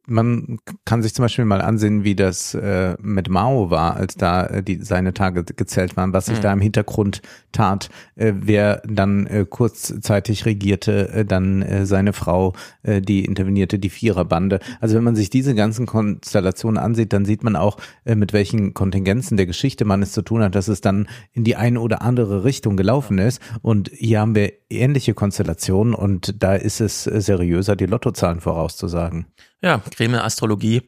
man 0.10 0.60
kann 0.86 1.01
sich 1.01 1.13
zum 1.13 1.24
Beispiel 1.24 1.46
mal 1.46 1.62
ansehen, 1.62 2.04
wie 2.04 2.16
das 2.16 2.54
äh, 2.54 2.96
mit 3.01 3.30
Mao 3.30 3.70
war, 3.70 3.96
als 3.96 4.16
da 4.16 4.46
äh, 4.46 4.63
die, 4.63 4.84
seine 4.84 5.13
Tage 5.13 5.44
gezählt 5.44 5.98
waren, 5.98 6.13
was 6.13 6.25
sich 6.25 6.39
mhm. 6.39 6.44
da 6.44 6.54
im 6.54 6.62
Hintergrund 6.62 7.22
tat, 7.51 7.89
äh, 8.16 8.34
wer 8.36 8.82
dann 8.88 9.28
äh, 9.28 9.46
kurzzeitig 9.50 10.46
regierte, 10.46 11.10
äh, 11.10 11.25
dann 11.25 11.62
äh, 11.62 11.86
seine 11.86 12.13
Frau, 12.13 12.54
äh, 12.84 13.01
die 13.01 13.25
intervenierte, 13.25 13.80
die 13.80 13.89
Viererbande. 13.89 14.60
Also 14.80 14.96
wenn 14.96 15.04
man 15.04 15.16
sich 15.16 15.30
diese 15.30 15.56
ganzen 15.56 15.86
Konstellationen 15.86 16.82
ansieht, 16.82 17.13
dann 17.13 17.25
sieht 17.25 17.44
man 17.44 17.56
auch, 17.56 17.78
äh, 18.06 18.16
mit 18.16 18.34
welchen 18.34 18.74
Kontingenzen 18.74 19.38
der 19.38 19.46
Geschichte 19.46 19.86
man 19.86 20.01
es 20.01 20.12
zu 20.12 20.22
tun 20.22 20.44
hat, 20.44 20.56
dass 20.56 20.68
es 20.68 20.82
dann 20.82 21.08
in 21.32 21.44
die 21.44 21.56
eine 21.56 21.80
oder 21.80 22.01
andere 22.01 22.44
Richtung 22.44 22.78
gelaufen 22.78 23.18
ist. 23.18 23.42
Und 23.62 23.89
hier 23.94 24.20
haben 24.20 24.36
wir 24.36 24.54
ähnliche 24.70 25.13
Konstellationen 25.13 25.94
und 25.94 26.42
da 26.42 26.56
ist 26.56 26.82
es 26.82 27.04
seriöser, 27.04 27.75
die 27.75 27.86
Lottozahlen 27.86 28.42
vorauszusagen. 28.42 29.25
Ja, 29.62 29.82
Creme 29.96 30.16
Astrologie. 30.16 30.82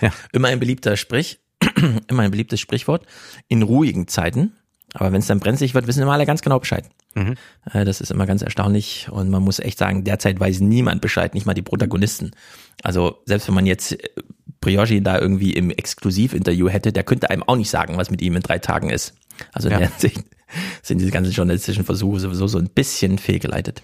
ja. 0.00 0.12
Immer 0.32 0.48
ein 0.48 0.60
beliebter 0.60 0.96
Sprich, 0.96 1.40
immer 2.08 2.22
ein 2.22 2.30
beliebtes 2.30 2.60
Sprichwort. 2.60 3.06
In 3.48 3.62
ruhigen 3.62 4.08
Zeiten. 4.08 4.52
Aber 4.94 5.12
wenn 5.12 5.20
es 5.20 5.26
dann 5.26 5.40
brenzlig 5.40 5.74
wird, 5.74 5.86
wissen 5.86 6.02
immer 6.02 6.12
alle 6.12 6.26
ganz 6.26 6.42
genau 6.42 6.58
Bescheid. 6.58 6.84
Mhm. 7.14 7.36
Äh, 7.72 7.84
das 7.84 8.00
ist 8.00 8.10
immer 8.10 8.26
ganz 8.26 8.42
erstaunlich 8.42 9.08
und 9.10 9.30
man 9.30 9.42
muss 9.42 9.58
echt 9.58 9.78
sagen, 9.78 10.04
derzeit 10.04 10.38
weiß 10.38 10.60
niemand 10.60 11.00
Bescheid, 11.00 11.34
nicht 11.34 11.46
mal 11.46 11.54
die 11.54 11.62
Protagonisten. 11.62 12.32
Also 12.82 13.22
selbst 13.24 13.48
wenn 13.48 13.54
man 13.54 13.64
jetzt 13.64 13.92
äh, 13.92 14.08
Priogi 14.60 15.02
da 15.02 15.18
irgendwie 15.18 15.52
im 15.52 15.70
Exklusivinterview 15.70 16.68
hätte, 16.68 16.92
der 16.92 17.04
könnte 17.04 17.30
einem 17.30 17.42
auch 17.42 17.56
nicht 17.56 17.70
sagen, 17.70 17.96
was 17.96 18.10
mit 18.10 18.20
ihm 18.20 18.36
in 18.36 18.42
drei 18.42 18.58
Tagen 18.58 18.90
ist. 18.90 19.14
Also 19.52 19.68
in 19.68 19.72
ja. 19.72 19.78
der 19.78 19.88
Hinsicht 19.90 20.24
sind 20.82 20.98
diese 20.98 21.10
ganzen 21.10 21.32
journalistischen 21.32 21.84
Versuche 21.84 22.20
sowieso 22.20 22.46
so 22.46 22.58
ein 22.58 22.68
bisschen 22.68 23.18
fehlgeleitet. 23.18 23.82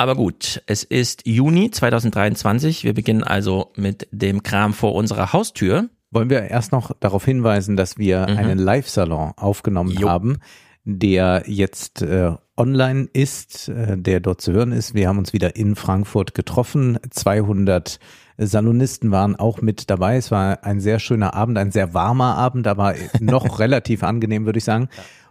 Aber 0.00 0.14
gut, 0.14 0.62
es 0.66 0.84
ist 0.84 1.26
Juni 1.26 1.72
2023. 1.72 2.84
Wir 2.84 2.94
beginnen 2.94 3.24
also 3.24 3.72
mit 3.74 4.06
dem 4.12 4.44
Kram 4.44 4.72
vor 4.72 4.94
unserer 4.94 5.32
Haustür. 5.32 5.88
Wollen 6.12 6.30
wir 6.30 6.42
erst 6.42 6.70
noch 6.70 6.92
darauf 7.00 7.24
hinweisen, 7.24 7.76
dass 7.76 7.98
wir 7.98 8.28
mhm. 8.28 8.36
einen 8.36 8.58
Live-Salon 8.58 9.32
aufgenommen 9.36 9.90
jo. 9.90 10.08
haben, 10.08 10.38
der 10.84 11.42
jetzt 11.46 12.00
äh, 12.02 12.30
online 12.56 13.08
ist, 13.12 13.68
äh, 13.70 13.98
der 13.98 14.20
dort 14.20 14.40
zu 14.40 14.52
hören 14.52 14.70
ist. 14.70 14.94
Wir 14.94 15.08
haben 15.08 15.18
uns 15.18 15.32
wieder 15.32 15.56
in 15.56 15.74
Frankfurt 15.74 16.32
getroffen. 16.32 17.00
200 17.10 17.98
Salonisten 18.38 19.10
waren 19.10 19.34
auch 19.34 19.60
mit 19.62 19.90
dabei. 19.90 20.16
Es 20.16 20.30
war 20.30 20.62
ein 20.62 20.80
sehr 20.80 21.00
schöner 21.00 21.34
Abend, 21.34 21.58
ein 21.58 21.72
sehr 21.72 21.92
warmer 21.92 22.36
Abend, 22.36 22.68
aber 22.68 22.94
noch 23.18 23.58
relativ 23.58 24.04
angenehm, 24.04 24.46
würde 24.46 24.58
ich 24.58 24.64
sagen. 24.64 24.88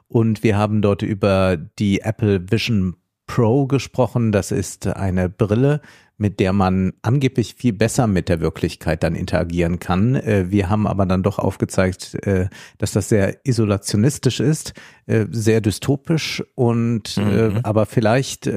Und 0.09 0.43
wir 0.43 0.57
haben 0.57 0.81
dort 0.81 1.03
über 1.03 1.55
die 1.55 2.01
Apple 2.01 2.51
Vision 2.51 2.97
Pro 3.27 3.67
gesprochen. 3.67 4.31
Das 4.31 4.51
ist 4.51 4.87
eine 4.87 5.29
Brille, 5.29 5.81
mit 6.17 6.39
der 6.39 6.51
man 6.51 6.93
angeblich 7.03 7.55
viel 7.55 7.73
besser 7.73 8.07
mit 8.07 8.27
der 8.27 8.41
Wirklichkeit 8.41 9.03
dann 9.03 9.13
interagieren 9.13 9.79
kann. 9.79 10.15
Äh, 10.15 10.45
wir 10.49 10.69
haben 10.69 10.87
aber 10.87 11.05
dann 11.05 11.23
doch 11.23 11.37
aufgezeigt, 11.37 12.15
äh, 12.25 12.47
dass 12.79 12.91
das 12.91 13.09
sehr 13.09 13.45
isolationistisch 13.45 14.39
ist, 14.39 14.73
äh, 15.05 15.25
sehr 15.29 15.61
dystopisch 15.61 16.43
und 16.55 17.17
mhm. 17.17 17.59
aber 17.63 17.85
vielleicht 17.85 18.49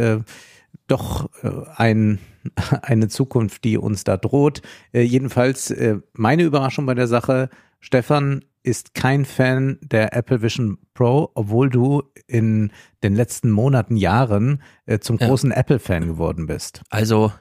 doch 0.87 1.31
ein, 1.77 2.19
eine 2.83 3.09
Zukunft, 3.09 3.65
die 3.65 3.77
uns 3.77 4.05
da 4.05 4.17
droht. 4.17 4.63
Jedenfalls 4.93 5.75
meine 6.15 6.43
Überraschung 6.43 6.87
bei 6.87 6.95
der 6.95 7.07
Sache, 7.07 7.51
Stefan, 7.81 8.45
ist 8.63 8.95
kein 8.95 9.25
Fan 9.25 9.79
der 9.81 10.15
Apple 10.15 10.43
Vision 10.43 10.79
Pro, 10.95 11.31
obwohl 11.35 11.71
du 11.71 12.03
in 12.31 12.73
den 13.03 13.15
letzten 13.15 13.51
Monaten, 13.51 13.97
Jahren 13.97 14.63
äh, 14.87 14.99
zum 14.99 15.19
großen 15.19 15.51
ja. 15.51 15.57
Apple-Fan 15.57 16.07
geworden 16.07 16.47
bist. 16.47 16.83
Also 16.91 17.33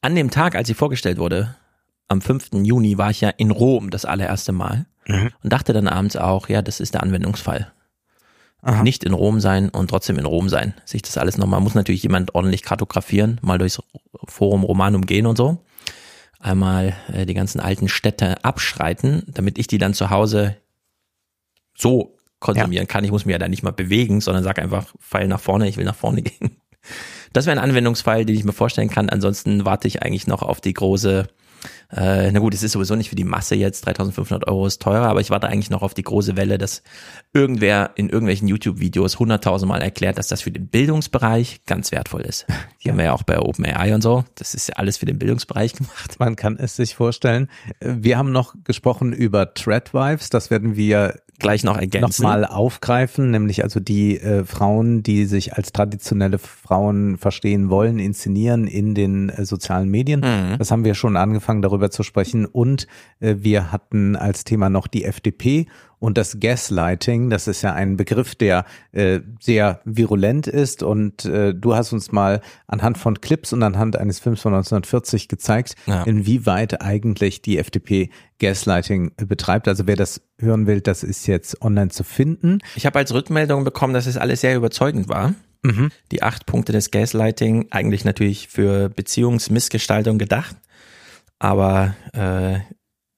an 0.00 0.14
dem 0.14 0.30
Tag, 0.30 0.54
als 0.54 0.68
sie 0.68 0.74
vorgestellt 0.74 1.18
wurde, 1.18 1.56
am 2.08 2.20
5. 2.20 2.50
Juni, 2.62 2.98
war 2.98 3.10
ich 3.10 3.20
ja 3.20 3.30
in 3.30 3.50
Rom 3.50 3.90
das 3.90 4.04
allererste 4.04 4.52
Mal 4.52 4.86
mhm. 5.06 5.30
und 5.42 5.52
dachte 5.52 5.72
dann 5.72 5.88
abends 5.88 6.16
auch, 6.16 6.48
ja, 6.48 6.62
das 6.62 6.80
ist 6.80 6.94
der 6.94 7.02
Anwendungsfall. 7.02 7.72
Aha. 8.62 8.82
Nicht 8.82 9.04
in 9.04 9.12
Rom 9.12 9.40
sein 9.40 9.68
und 9.68 9.88
trotzdem 9.88 10.18
in 10.18 10.26
Rom 10.26 10.48
sein. 10.48 10.74
Sich 10.84 11.02
das 11.02 11.16
alles 11.16 11.38
nochmal, 11.38 11.60
muss 11.60 11.74
natürlich 11.74 12.02
jemand 12.02 12.34
ordentlich 12.34 12.62
kartografieren, 12.62 13.38
mal 13.40 13.58
durchs 13.58 13.80
Forum 14.26 14.64
Romanum 14.64 15.06
gehen 15.06 15.26
und 15.26 15.36
so 15.36 15.62
einmal 16.40 16.94
äh, 17.12 17.26
die 17.26 17.34
ganzen 17.34 17.60
alten 17.60 17.88
Städte 17.88 18.44
abschreiten, 18.44 19.24
damit 19.26 19.58
ich 19.58 19.66
die 19.66 19.78
dann 19.78 19.94
zu 19.94 20.10
Hause 20.10 20.56
so 21.76 22.17
konsumieren 22.40 22.86
ja. 22.86 22.92
kann. 22.92 23.04
Ich 23.04 23.10
muss 23.10 23.24
mich 23.24 23.32
ja 23.32 23.38
da 23.38 23.48
nicht 23.48 23.62
mal 23.62 23.72
bewegen, 23.72 24.20
sondern 24.20 24.44
sag 24.44 24.58
einfach, 24.58 24.86
Pfeil 25.00 25.28
nach 25.28 25.40
vorne, 25.40 25.68
ich 25.68 25.76
will 25.76 25.84
nach 25.84 25.94
vorne 25.94 26.22
gehen. 26.22 26.56
Das 27.32 27.46
wäre 27.46 27.58
ein 27.58 27.62
Anwendungsfall, 27.62 28.24
den 28.24 28.36
ich 28.36 28.44
mir 28.44 28.52
vorstellen 28.52 28.88
kann. 28.88 29.10
Ansonsten 29.10 29.64
warte 29.64 29.88
ich 29.88 30.02
eigentlich 30.02 30.26
noch 30.26 30.42
auf 30.42 30.60
die 30.60 30.72
große 30.72 31.28
äh, 31.90 32.30
na 32.30 32.38
gut, 32.38 32.54
es 32.54 32.62
ist 32.62 32.72
sowieso 32.72 32.94
nicht 32.94 33.08
für 33.08 33.16
die 33.16 33.24
Masse 33.24 33.54
jetzt, 33.54 33.86
3500 33.86 34.46
Euro 34.46 34.66
ist 34.66 34.82
teurer, 34.82 35.08
aber 35.08 35.20
ich 35.20 35.30
warte 35.30 35.48
eigentlich 35.48 35.70
noch 35.70 35.82
auf 35.82 35.94
die 35.94 36.02
große 36.02 36.36
Welle, 36.36 36.58
dass 36.58 36.82
irgendwer 37.32 37.92
in 37.96 38.10
irgendwelchen 38.10 38.46
YouTube-Videos 38.48 39.16
100.000 39.16 39.66
Mal 39.66 39.80
erklärt, 39.80 40.18
dass 40.18 40.28
das 40.28 40.42
für 40.42 40.50
den 40.50 40.68
Bildungsbereich 40.68 41.64
ganz 41.64 41.90
wertvoll 41.90 42.22
ist. 42.22 42.46
Die 42.82 42.88
ja. 42.88 42.92
haben 42.92 42.98
wir 42.98 43.06
ja 43.06 43.12
auch 43.12 43.22
bei 43.22 43.38
OpenAI 43.38 43.94
und 43.94 44.02
so. 44.02 44.24
Das 44.34 44.54
ist 44.54 44.68
ja 44.68 44.76
alles 44.76 44.98
für 44.98 45.06
den 45.06 45.18
Bildungsbereich 45.18 45.72
gemacht. 45.74 46.16
Man 46.18 46.36
kann 46.36 46.56
es 46.58 46.76
sich 46.76 46.94
vorstellen. 46.94 47.48
Wir 47.80 48.18
haben 48.18 48.32
noch 48.32 48.54
gesprochen 48.64 49.12
über 49.12 49.54
Threadwives. 49.54 50.30
Das 50.30 50.50
werden 50.50 50.76
wir 50.76 51.20
gleich 51.38 51.64
noch 51.64 51.76
ergänzen. 51.76 52.22
Nochmal 52.22 52.44
aufgreifen, 52.44 53.30
nämlich 53.30 53.62
also 53.62 53.80
die 53.80 54.18
äh, 54.18 54.44
Frauen, 54.44 55.02
die 55.02 55.24
sich 55.24 55.54
als 55.54 55.72
traditionelle 55.72 56.38
Frauen 56.38 57.16
verstehen 57.16 57.70
wollen, 57.70 57.98
inszenieren 57.98 58.66
in 58.66 58.94
den 58.94 59.28
äh, 59.28 59.44
sozialen 59.44 59.88
Medien. 59.88 60.20
Mhm. 60.20 60.58
Das 60.58 60.70
haben 60.70 60.84
wir 60.84 60.94
schon 60.94 61.16
angefangen 61.16 61.62
darüber 61.62 61.90
zu 61.90 62.02
sprechen 62.02 62.46
und 62.46 62.86
äh, 63.20 63.36
wir 63.38 63.72
hatten 63.72 64.16
als 64.16 64.44
Thema 64.44 64.68
noch 64.68 64.86
die 64.86 65.04
FDP 65.04 65.66
und 66.00 66.16
das 66.16 66.38
Gaslighting, 66.38 67.28
das 67.28 67.48
ist 67.48 67.62
ja 67.62 67.72
ein 67.72 67.96
Begriff, 67.96 68.34
der 68.34 68.64
äh, 68.92 69.20
sehr 69.40 69.80
virulent 69.84 70.46
ist. 70.46 70.82
Und 70.82 71.24
äh, 71.24 71.54
du 71.54 71.74
hast 71.74 71.92
uns 71.92 72.12
mal 72.12 72.40
anhand 72.68 72.98
von 72.98 73.20
Clips 73.20 73.52
und 73.52 73.62
anhand 73.62 73.96
eines 73.96 74.20
Films 74.20 74.40
von 74.40 74.54
1940 74.54 75.28
gezeigt, 75.28 75.74
ja. 75.86 76.04
inwieweit 76.04 76.82
eigentlich 76.82 77.42
die 77.42 77.58
FDP 77.58 78.10
Gaslighting 78.38 79.12
betreibt. 79.16 79.66
Also 79.66 79.86
wer 79.86 79.96
das 79.96 80.20
hören 80.38 80.68
will, 80.68 80.80
das 80.80 81.02
ist 81.02 81.26
jetzt 81.26 81.60
online 81.62 81.90
zu 81.90 82.04
finden. 82.04 82.60
Ich 82.76 82.86
habe 82.86 82.98
als 82.98 83.12
Rückmeldung 83.12 83.64
bekommen, 83.64 83.94
dass 83.94 84.06
es 84.06 84.16
alles 84.16 84.40
sehr 84.40 84.56
überzeugend 84.56 85.08
war. 85.08 85.34
Mhm. 85.62 85.90
Die 86.12 86.22
acht 86.22 86.46
Punkte 86.46 86.70
des 86.70 86.92
Gaslighting, 86.92 87.66
eigentlich 87.70 88.04
natürlich 88.04 88.46
für 88.46 88.88
Beziehungsmissgestaltung 88.88 90.18
gedacht, 90.18 90.56
aber 91.40 91.96
äh, 92.12 92.60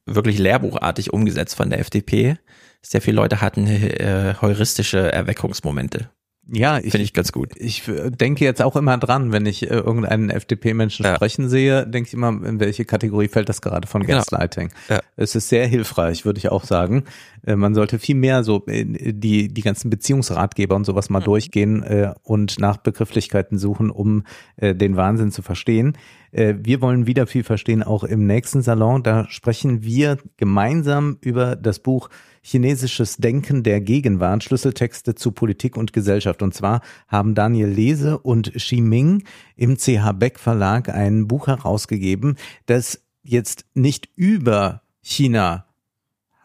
wirklich 0.06 0.38
lehrbuchartig 0.38 1.12
umgesetzt 1.12 1.54
von 1.54 1.68
der 1.68 1.80
FDP 1.80 2.38
sehr 2.82 3.00
viele 3.00 3.16
Leute 3.16 3.40
hatten 3.40 3.66
äh, 3.66 4.34
heuristische 4.40 5.12
Erweckungsmomente. 5.12 6.10
Ja, 6.52 6.78
ich, 6.78 6.90
finde 6.90 7.04
ich 7.04 7.12
ganz 7.12 7.30
gut. 7.30 7.52
Ich 7.56 7.84
denke 7.86 8.44
jetzt 8.44 8.60
auch 8.60 8.74
immer 8.74 8.98
dran, 8.98 9.30
wenn 9.30 9.46
ich 9.46 9.70
äh, 9.70 9.74
irgendeinen 9.74 10.30
FDP-Menschen 10.30 11.04
ja. 11.04 11.14
sprechen 11.14 11.48
sehe, 11.48 11.86
denke 11.86 12.08
ich 12.08 12.14
immer, 12.14 12.28
in 12.28 12.58
welche 12.58 12.84
Kategorie 12.84 13.28
fällt 13.28 13.48
das 13.48 13.62
gerade 13.62 13.86
von 13.86 14.02
genau. 14.02 14.18
Gaslighting. 14.18 14.70
Ja. 14.88 15.00
Es 15.16 15.36
ist 15.36 15.48
sehr 15.48 15.66
hilfreich, 15.68 16.24
würde 16.24 16.38
ich 16.38 16.48
auch 16.48 16.64
sagen. 16.64 17.04
Äh, 17.46 17.54
man 17.54 17.74
sollte 17.74 18.00
viel 18.00 18.16
mehr 18.16 18.42
so 18.42 18.66
äh, 18.66 18.84
die, 18.84 19.46
die 19.46 19.62
ganzen 19.62 19.90
Beziehungsratgeber 19.90 20.74
und 20.74 20.84
sowas 20.84 21.08
mal 21.08 21.20
mhm. 21.20 21.24
durchgehen 21.24 21.82
äh, 21.84 22.14
und 22.24 22.58
nach 22.58 22.78
Begrifflichkeiten 22.78 23.56
suchen, 23.56 23.90
um 23.90 24.24
äh, 24.56 24.74
den 24.74 24.96
Wahnsinn 24.96 25.30
zu 25.30 25.42
verstehen. 25.42 25.96
Äh, 26.32 26.54
wir 26.58 26.80
wollen 26.80 27.06
wieder 27.06 27.28
viel 27.28 27.44
verstehen, 27.44 27.84
auch 27.84 28.02
im 28.02 28.26
nächsten 28.26 28.62
Salon. 28.62 29.04
Da 29.04 29.28
sprechen 29.28 29.84
wir 29.84 30.18
gemeinsam 30.36 31.18
über 31.20 31.54
das 31.54 31.78
Buch 31.78 32.08
Chinesisches 32.42 33.18
Denken 33.18 33.62
der 33.62 33.80
Gegenwart, 33.80 34.44
Schlüsseltexte 34.44 35.14
zu 35.14 35.32
Politik 35.32 35.76
und 35.76 35.92
Gesellschaft. 35.92 36.42
Und 36.42 36.54
zwar 36.54 36.80
haben 37.06 37.34
Daniel 37.34 37.68
Lese 37.68 38.18
und 38.18 38.52
Xi 38.54 38.80
Ming 38.80 39.24
im 39.56 39.76
CH 39.76 40.12
Beck 40.14 40.38
Verlag 40.38 40.88
ein 40.88 41.28
Buch 41.28 41.48
herausgegeben, 41.48 42.36
das 42.66 43.02
jetzt 43.22 43.66
nicht 43.74 44.08
über 44.16 44.82
China 45.02 45.66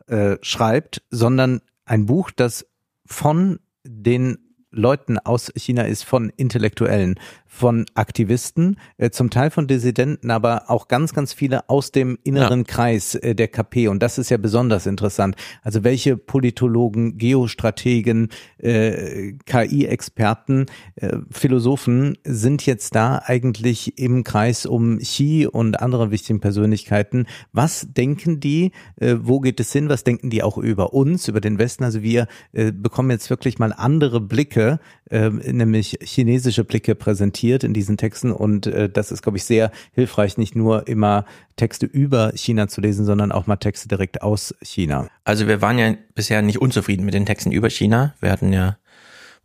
äh, 0.07 0.37
schreibt, 0.41 1.03
sondern 1.09 1.61
ein 1.85 2.05
Buch, 2.05 2.31
das 2.31 2.67
von 3.05 3.59
den 3.83 4.39
Leuten 4.71 5.17
aus 5.19 5.51
China 5.55 5.83
ist, 5.83 6.03
von 6.03 6.31
Intellektuellen, 6.35 7.19
von 7.55 7.85
Aktivisten, 7.93 8.77
äh, 8.97 9.09
zum 9.11 9.29
Teil 9.29 9.49
von 9.49 9.65
Dissidenten, 9.67 10.29
aber 10.29 10.69
auch 10.69 10.89
ganz, 10.89 11.13
ganz 11.13 11.31
viele 11.31 11.69
aus 11.69 11.91
dem 11.91 12.19
inneren 12.23 12.59
ja. 12.59 12.65
Kreis 12.65 13.15
äh, 13.15 13.33
der 13.33 13.47
KP. 13.47 13.87
Und 13.87 14.03
das 14.03 14.17
ist 14.17 14.29
ja 14.29 14.37
besonders 14.37 14.85
interessant. 14.85 15.35
Also 15.63 15.83
welche 15.83 16.17
Politologen, 16.17 17.17
Geostrategen, 17.17 18.29
äh, 18.57 19.33
KI-Experten, 19.45 20.65
äh, 20.95 21.17
Philosophen 21.31 22.17
sind 22.25 22.65
jetzt 22.65 22.93
da 22.93 23.21
eigentlich 23.23 23.97
im 23.97 24.25
Kreis 24.25 24.65
um 24.65 24.97
Xi 24.97 25.47
und 25.49 25.79
andere 25.79 26.11
wichtigen 26.11 26.41
Persönlichkeiten? 26.41 27.25
Was 27.53 27.87
denken 27.89 28.41
die? 28.41 28.71
Äh, 28.97 29.15
wo 29.21 29.39
geht 29.39 29.61
es 29.61 29.71
hin? 29.71 29.87
Was 29.87 30.03
denken 30.03 30.29
die 30.29 30.43
auch 30.43 30.57
über 30.57 30.93
uns, 30.93 31.29
über 31.29 31.39
den 31.39 31.57
Westen? 31.57 31.85
Also 31.85 32.01
wir 32.01 32.27
äh, 32.51 32.73
bekommen 32.73 33.11
jetzt 33.11 33.29
wirklich 33.29 33.59
mal 33.59 33.71
andere 33.71 34.19
Blicke, 34.19 34.79
nämlich 35.11 35.99
chinesische 36.01 36.63
Blicke 36.63 36.95
präsentiert 36.95 37.44
zitiert 37.45 37.63
in 37.63 37.73
diesen 37.73 37.97
Texten 37.97 38.31
und 38.31 38.67
äh, 38.67 38.89
das 38.89 39.11
ist, 39.11 39.21
glaube 39.21 39.37
ich, 39.37 39.43
sehr 39.43 39.71
hilfreich, 39.93 40.37
nicht 40.37 40.55
nur 40.55 40.87
immer 40.87 41.25
Texte 41.55 41.85
über 41.85 42.31
China 42.35 42.67
zu 42.67 42.81
lesen, 42.81 43.05
sondern 43.05 43.31
auch 43.31 43.45
mal 43.45 43.57
Texte 43.57 43.87
direkt 43.87 44.21
aus 44.21 44.55
China. 44.61 45.07
Also 45.23 45.47
wir 45.47 45.61
waren 45.61 45.77
ja 45.77 45.93
bisher 46.15 46.41
nicht 46.41 46.59
unzufrieden 46.59 47.05
mit 47.05 47.13
den 47.13 47.25
Texten 47.25 47.51
über 47.51 47.69
China. 47.69 48.13
Wir 48.19 48.31
hatten 48.31 48.51
ja 48.51 48.77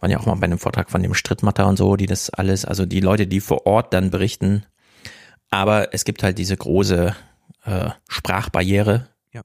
waren 0.00 0.10
ja 0.10 0.18
auch 0.18 0.24
mal 0.24 0.36
bei 0.36 0.44
einem 0.44 0.58
Vortrag 0.58 0.90
von 0.90 1.02
dem 1.02 1.12
Strittmatter 1.12 1.66
und 1.68 1.76
so, 1.76 1.94
die 1.96 2.06
das 2.06 2.30
alles, 2.30 2.64
also 2.64 2.86
die 2.86 3.00
Leute, 3.00 3.26
die 3.26 3.40
vor 3.40 3.66
Ort 3.66 3.92
dann 3.92 4.10
berichten. 4.10 4.64
Aber 5.50 5.92
es 5.92 6.06
gibt 6.06 6.22
halt 6.22 6.38
diese 6.38 6.56
große 6.56 7.14
äh, 7.66 7.90
Sprachbarriere, 8.08 9.08
ja. 9.34 9.42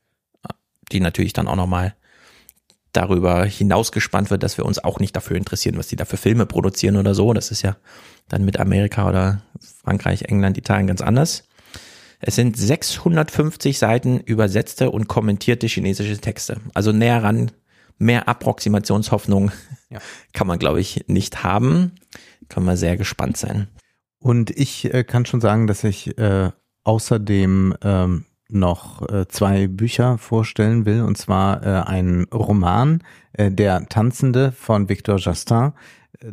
die 0.94 1.02
natürlich 1.02 1.34
dann 1.34 1.50
auch 1.50 1.58
nochmal 1.58 1.94
darüber 2.96 3.46
hinausgespannt 3.46 4.30
wird, 4.30 4.44
dass 4.44 4.58
wir 4.58 4.66
uns 4.66 4.84
auch 4.84 5.00
nicht 5.00 5.16
dafür 5.16 5.38
interessieren, 5.38 5.78
was 5.78 5.88
die 5.88 5.96
da 5.96 6.06
für 6.06 6.18
Filme 6.18 6.46
produzieren 6.46 6.98
oder 6.98 7.14
so. 7.14 7.34
Das 7.34 7.52
ist 7.52 7.62
ja 7.62 7.76
dann 8.28 8.46
mit 8.46 8.60
Amerika 8.60 9.08
oder 9.08 9.42
Frankreich, 9.84 10.24
England, 10.24 10.58
Italien 10.58 10.88
ganz 10.88 11.02
anders. 11.02 11.44
Es 12.20 12.36
sind 12.36 12.58
650 12.58 13.78
Seiten 13.78 14.20
übersetzte 14.20 14.90
und 14.90 15.08
kommentierte 15.08 15.68
chinesische 15.68 16.18
Texte. 16.18 16.60
Also 16.74 16.92
näher 16.92 17.24
ran, 17.24 17.52
mehr 17.98 18.28
Approximationshoffnung 18.28 19.52
ja. 19.90 20.00
kann 20.34 20.48
man, 20.48 20.60
glaube 20.60 20.80
ich, 20.80 21.06
nicht 21.08 21.44
haben. 21.44 21.92
Kann 22.50 22.64
man 22.64 22.78
sehr 22.78 22.98
gespannt 22.98 23.38
sein. 23.38 23.68
Und 24.20 24.50
ich 24.52 24.94
äh, 24.94 25.04
kann 25.04 25.26
schon 25.26 25.42
sagen, 25.42 25.68
dass 25.68 25.84
ich 25.84 26.18
äh, 26.18 26.52
außerdem 26.84 27.76
ähm, 27.84 28.26
noch 28.50 29.08
äh, 29.10 29.28
zwei 29.28 29.68
Bücher 29.68 30.18
vorstellen 30.18 30.86
will, 30.86 31.02
und 31.02 31.18
zwar 31.18 31.64
äh, 31.66 31.82
ein 31.88 32.26
Roman, 32.34 33.04
äh, 33.34 33.52
Der 33.52 33.88
Tanzende 33.88 34.52
von 34.52 34.90
Victor 34.90 35.18
Jastin, 35.18 35.74
äh, 36.20 36.32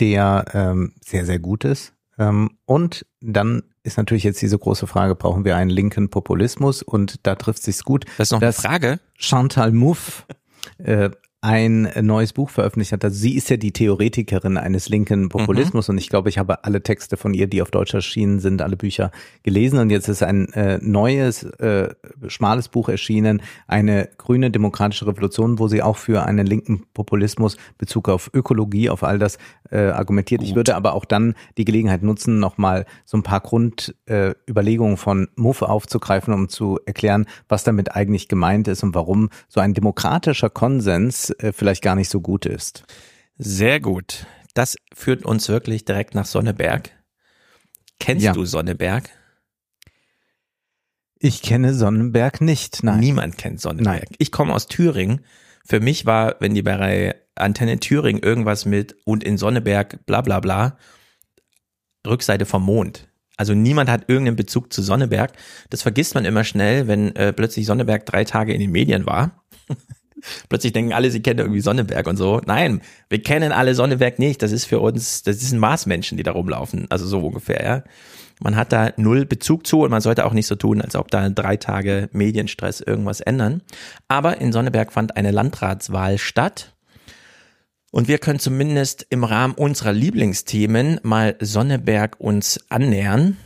der 0.00 0.44
ähm, 0.52 0.92
sehr, 1.04 1.24
sehr 1.24 1.38
gut 1.38 1.64
ist. 1.64 1.92
Ähm, 2.18 2.50
und 2.64 3.06
dann 3.20 3.62
ist 3.82 3.96
natürlich 3.96 4.24
jetzt 4.24 4.42
diese 4.42 4.58
große 4.58 4.86
Frage, 4.86 5.14
brauchen 5.14 5.44
wir 5.44 5.56
einen 5.56 5.70
linken 5.70 6.08
Populismus? 6.08 6.82
Und 6.82 7.26
da 7.26 7.34
trifft 7.34 7.62
sich's 7.62 7.84
gut. 7.84 8.04
Das 8.18 8.28
ist 8.28 8.32
noch 8.32 8.42
eine 8.42 8.52
Frage. 8.52 8.98
Chantal 9.16 9.72
Mouffe 9.72 10.24
äh, 10.78 11.10
ein 11.44 11.92
neues 12.00 12.32
Buch 12.32 12.48
veröffentlicht 12.48 12.92
hat. 12.92 13.04
Also 13.04 13.18
sie 13.18 13.36
ist 13.36 13.50
ja 13.50 13.58
die 13.58 13.70
Theoretikerin 13.70 14.56
eines 14.56 14.88
linken 14.88 15.28
Populismus 15.28 15.88
mhm. 15.88 15.92
und 15.92 15.98
ich 15.98 16.08
glaube, 16.08 16.30
ich 16.30 16.38
habe 16.38 16.64
alle 16.64 16.82
Texte 16.82 17.18
von 17.18 17.34
ihr, 17.34 17.46
die 17.46 17.60
auf 17.60 17.70
Deutsch 17.70 17.92
erschienen 17.92 18.40
sind, 18.40 18.62
alle 18.62 18.78
Bücher 18.78 19.10
gelesen 19.42 19.78
und 19.78 19.90
jetzt 19.90 20.08
ist 20.08 20.22
ein 20.22 20.50
äh, 20.54 20.78
neues, 20.80 21.42
äh, 21.42 21.90
schmales 22.28 22.68
Buch 22.68 22.88
erschienen, 22.88 23.42
eine 23.66 24.08
grüne 24.16 24.50
demokratische 24.50 25.06
Revolution, 25.06 25.58
wo 25.58 25.68
sie 25.68 25.82
auch 25.82 25.98
für 25.98 26.24
einen 26.24 26.46
linken 26.46 26.84
Populismus 26.94 27.58
Bezug 27.76 28.08
auf 28.08 28.30
Ökologie, 28.32 28.88
auf 28.88 29.04
all 29.04 29.18
das 29.18 29.36
äh, 29.70 29.88
argumentiert. 29.88 30.40
Gut. 30.40 30.48
Ich 30.48 30.56
würde 30.56 30.74
aber 30.74 30.94
auch 30.94 31.04
dann 31.04 31.34
die 31.58 31.66
Gelegenheit 31.66 32.02
nutzen, 32.02 32.40
nochmal 32.40 32.86
so 33.04 33.18
ein 33.18 33.22
paar 33.22 33.40
Grundüberlegungen 33.40 34.94
äh, 34.94 34.96
von 34.96 35.28
Muffe 35.36 35.68
aufzugreifen, 35.68 36.32
um 36.32 36.48
zu 36.48 36.80
erklären, 36.86 37.26
was 37.50 37.64
damit 37.64 37.94
eigentlich 37.94 38.28
gemeint 38.28 38.66
ist 38.66 38.82
und 38.82 38.94
warum 38.94 39.28
so 39.48 39.60
ein 39.60 39.74
demokratischer 39.74 40.48
Konsens 40.48 41.33
äh, 41.38 41.52
vielleicht 41.52 41.82
gar 41.82 41.96
nicht 41.96 42.10
so 42.10 42.20
gut 42.20 42.46
ist. 42.46 42.84
Sehr 43.36 43.80
gut. 43.80 44.26
Das 44.54 44.76
führt 44.94 45.24
uns 45.24 45.48
wirklich 45.48 45.84
direkt 45.84 46.14
nach 46.14 46.26
Sonneberg. 46.26 46.90
Kennst 47.98 48.24
ja. 48.24 48.32
du 48.32 48.44
Sonneberg? 48.44 49.10
Ich 51.18 51.40
kenne 51.42 51.72
Sonnenberg 51.72 52.40
nicht, 52.40 52.82
nein. 52.82 53.00
Niemand 53.00 53.38
kennt 53.38 53.60
Sonnenberg. 53.60 54.02
Nein. 54.02 54.16
Ich 54.18 54.30
komme 54.30 54.52
aus 54.52 54.66
Thüringen. 54.66 55.24
Für 55.64 55.80
mich 55.80 56.04
war, 56.04 56.36
wenn 56.40 56.54
die 56.54 56.62
bei 56.62 57.14
Antenne 57.34 57.80
Thüringen 57.80 58.22
irgendwas 58.22 58.66
mit 58.66 58.96
und 59.04 59.24
in 59.24 59.38
Sonneberg 59.38 60.04
bla 60.04 60.20
bla 60.20 60.40
bla, 60.40 60.76
Rückseite 62.06 62.44
vom 62.44 62.64
Mond. 62.64 63.08
Also 63.36 63.54
niemand 63.54 63.90
hat 63.90 64.08
irgendeinen 64.08 64.36
Bezug 64.36 64.72
zu 64.72 64.82
Sonneberg. 64.82 65.32
Das 65.70 65.82
vergisst 65.82 66.14
man 66.14 66.24
immer 66.24 66.44
schnell, 66.44 66.86
wenn 66.86 67.16
äh, 67.16 67.32
plötzlich 67.32 67.66
Sonneberg 67.66 68.06
drei 68.06 68.24
Tage 68.24 68.52
in 68.52 68.60
den 68.60 68.70
Medien 68.70 69.06
war. 69.06 69.44
Plötzlich 70.48 70.72
denken 70.72 70.92
alle, 70.92 71.10
sie 71.10 71.20
kennen 71.20 71.40
irgendwie 71.40 71.60
Sonneberg 71.60 72.06
und 72.06 72.16
so. 72.16 72.40
Nein, 72.46 72.80
wir 73.08 73.22
kennen 73.22 73.52
alle 73.52 73.74
Sonneberg 73.74 74.18
nicht. 74.18 74.42
Das 74.42 74.52
ist 74.52 74.64
für 74.64 74.80
uns, 74.80 75.22
das 75.22 75.40
sind 75.40 75.58
Marsmenschen, 75.58 76.16
die 76.16 76.22
da 76.22 76.32
rumlaufen. 76.32 76.86
Also 76.90 77.06
so 77.06 77.20
ungefähr, 77.20 77.64
ja. 77.64 77.84
Man 78.40 78.56
hat 78.56 78.72
da 78.72 78.92
null 78.96 79.26
Bezug 79.26 79.66
zu 79.66 79.82
und 79.82 79.90
man 79.90 80.00
sollte 80.00 80.26
auch 80.26 80.32
nicht 80.32 80.46
so 80.46 80.56
tun, 80.56 80.80
als 80.80 80.96
ob 80.96 81.10
da 81.10 81.28
drei 81.28 81.56
Tage 81.56 82.08
Medienstress 82.12 82.80
irgendwas 82.80 83.20
ändern. 83.20 83.62
Aber 84.08 84.40
in 84.40 84.52
Sonneberg 84.52 84.92
fand 84.92 85.16
eine 85.16 85.30
Landratswahl 85.30 86.18
statt. 86.18 86.74
Und 87.92 88.08
wir 88.08 88.18
können 88.18 88.40
zumindest 88.40 89.06
im 89.10 89.22
Rahmen 89.22 89.54
unserer 89.54 89.92
Lieblingsthemen 89.92 90.98
mal 91.04 91.36
Sonneberg 91.40 92.18
uns 92.18 92.58
annähern, 92.68 93.36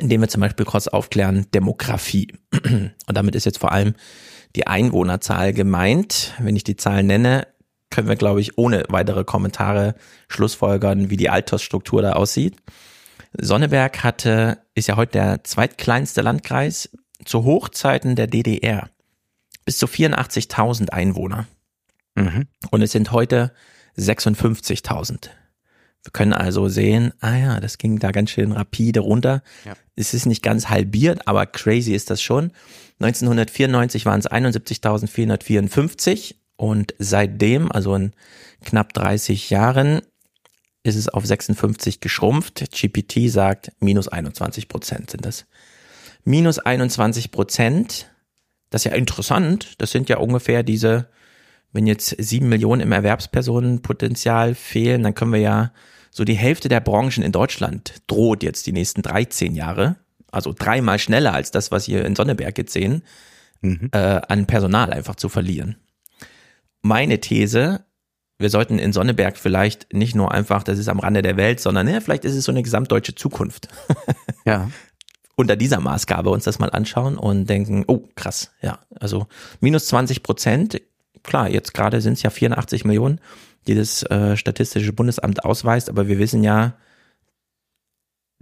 indem 0.00 0.20
wir 0.20 0.28
zum 0.28 0.40
Beispiel 0.40 0.66
kurz 0.66 0.88
aufklären 0.88 1.46
Demografie. 1.54 2.34
Und 2.52 2.92
damit 3.06 3.36
ist 3.36 3.46
jetzt 3.46 3.58
vor 3.58 3.70
allem 3.70 3.94
die 4.56 4.66
Einwohnerzahl 4.66 5.52
gemeint. 5.52 6.34
Wenn 6.38 6.56
ich 6.56 6.64
die 6.64 6.76
Zahl 6.76 7.02
nenne, 7.02 7.46
können 7.90 8.08
wir, 8.08 8.16
glaube 8.16 8.40
ich, 8.40 8.58
ohne 8.58 8.84
weitere 8.88 9.24
Kommentare 9.24 9.94
schlussfolgern, 10.28 11.10
wie 11.10 11.16
die 11.16 11.30
Altersstruktur 11.30 12.02
da 12.02 12.12
aussieht. 12.12 12.56
Sonneberg 13.38 14.02
hatte, 14.02 14.58
ist 14.74 14.88
ja 14.88 14.96
heute 14.96 15.12
der 15.12 15.44
zweitkleinste 15.44 16.22
Landkreis 16.22 16.90
zu 17.24 17.44
Hochzeiten 17.44 18.16
der 18.16 18.26
DDR. 18.26 18.90
Bis 19.64 19.78
zu 19.78 19.86
84.000 19.86 20.90
Einwohner. 20.90 21.46
Mhm. 22.14 22.46
Und 22.70 22.82
es 22.82 22.92
sind 22.92 23.12
heute 23.12 23.52
56.000. 23.96 25.28
Wir 26.04 26.10
können 26.12 26.32
also 26.32 26.68
sehen, 26.68 27.12
ah 27.20 27.36
ja, 27.36 27.60
das 27.60 27.78
ging 27.78 28.00
da 28.00 28.10
ganz 28.10 28.30
schön 28.30 28.52
rapide 28.52 29.00
runter. 29.00 29.42
Ja. 29.64 29.74
Es 29.94 30.14
ist 30.14 30.26
nicht 30.26 30.42
ganz 30.42 30.68
halbiert, 30.68 31.28
aber 31.28 31.46
crazy 31.46 31.94
ist 31.94 32.10
das 32.10 32.20
schon. 32.20 32.50
1994 33.04 34.06
waren 34.06 34.20
es 34.20 34.30
71.454 34.30 36.36
und 36.56 36.94
seitdem, 36.98 37.72
also 37.72 37.94
in 37.94 38.12
knapp 38.64 38.92
30 38.92 39.50
Jahren, 39.50 40.02
ist 40.84 40.96
es 40.96 41.08
auf 41.08 41.26
56 41.26 42.00
geschrumpft. 42.00 42.64
GPT 42.70 43.30
sagt, 43.30 43.72
minus 43.80 44.08
21 44.08 44.68
Prozent 44.68 45.10
sind 45.10 45.26
das. 45.26 45.46
Minus 46.24 46.58
21 46.58 47.30
Prozent, 47.30 48.10
das 48.70 48.84
ist 48.84 48.92
ja 48.92 48.96
interessant. 48.96 49.74
Das 49.78 49.90
sind 49.90 50.08
ja 50.08 50.18
ungefähr 50.18 50.62
diese, 50.62 51.08
wenn 51.72 51.86
jetzt 51.86 52.16
sieben 52.18 52.48
Millionen 52.48 52.80
im 52.80 52.92
Erwerbspersonenpotenzial 52.92 54.54
fehlen, 54.54 55.02
dann 55.02 55.14
können 55.14 55.32
wir 55.32 55.40
ja 55.40 55.72
so 56.10 56.24
die 56.24 56.34
Hälfte 56.34 56.68
der 56.68 56.80
Branchen 56.80 57.24
in 57.24 57.32
Deutschland 57.32 58.02
droht 58.06 58.42
jetzt 58.42 58.66
die 58.66 58.72
nächsten 58.72 59.02
13 59.02 59.54
Jahre, 59.54 59.96
also 60.32 60.52
dreimal 60.58 60.98
schneller 60.98 61.32
als 61.32 61.50
das, 61.50 61.70
was 61.70 61.86
ihr 61.86 62.04
in 62.04 62.16
Sonneberg 62.16 62.58
jetzt 62.58 62.72
sehen, 62.72 63.02
mhm. 63.60 63.90
äh, 63.92 63.98
an 63.98 64.46
Personal 64.46 64.92
einfach 64.92 65.14
zu 65.14 65.28
verlieren. 65.28 65.76
Meine 66.80 67.20
These, 67.20 67.84
wir 68.38 68.50
sollten 68.50 68.78
in 68.78 68.92
Sonneberg 68.92 69.36
vielleicht 69.36 69.92
nicht 69.92 70.16
nur 70.16 70.32
einfach, 70.32 70.64
das 70.64 70.78
ist 70.78 70.88
am 70.88 70.98
Rande 70.98 71.22
der 71.22 71.36
Welt, 71.36 71.60
sondern 71.60 71.86
ja, 71.86 72.00
vielleicht 72.00 72.24
ist 72.24 72.34
es 72.34 72.44
so 72.44 72.50
eine 72.50 72.62
gesamtdeutsche 72.62 73.14
Zukunft. 73.14 73.68
ja. 74.44 74.70
Unter 75.36 75.56
dieser 75.56 75.80
Maßgabe 75.80 76.30
uns 76.30 76.44
das 76.44 76.58
mal 76.58 76.70
anschauen 76.70 77.16
und 77.16 77.46
denken, 77.48 77.84
oh 77.86 78.08
krass, 78.16 78.50
ja, 78.60 78.80
also 78.98 79.26
minus 79.60 79.86
20 79.86 80.22
Prozent, 80.22 80.82
klar, 81.22 81.48
jetzt 81.48 81.72
gerade 81.72 82.00
sind 82.00 82.14
es 82.14 82.22
ja 82.22 82.30
84 82.30 82.84
Millionen, 82.84 83.20
die 83.66 83.74
das 83.74 84.02
äh, 84.04 84.36
Statistische 84.36 84.92
Bundesamt 84.92 85.44
ausweist, 85.44 85.88
aber 85.88 86.08
wir 86.08 86.18
wissen 86.18 86.42
ja, 86.42 86.74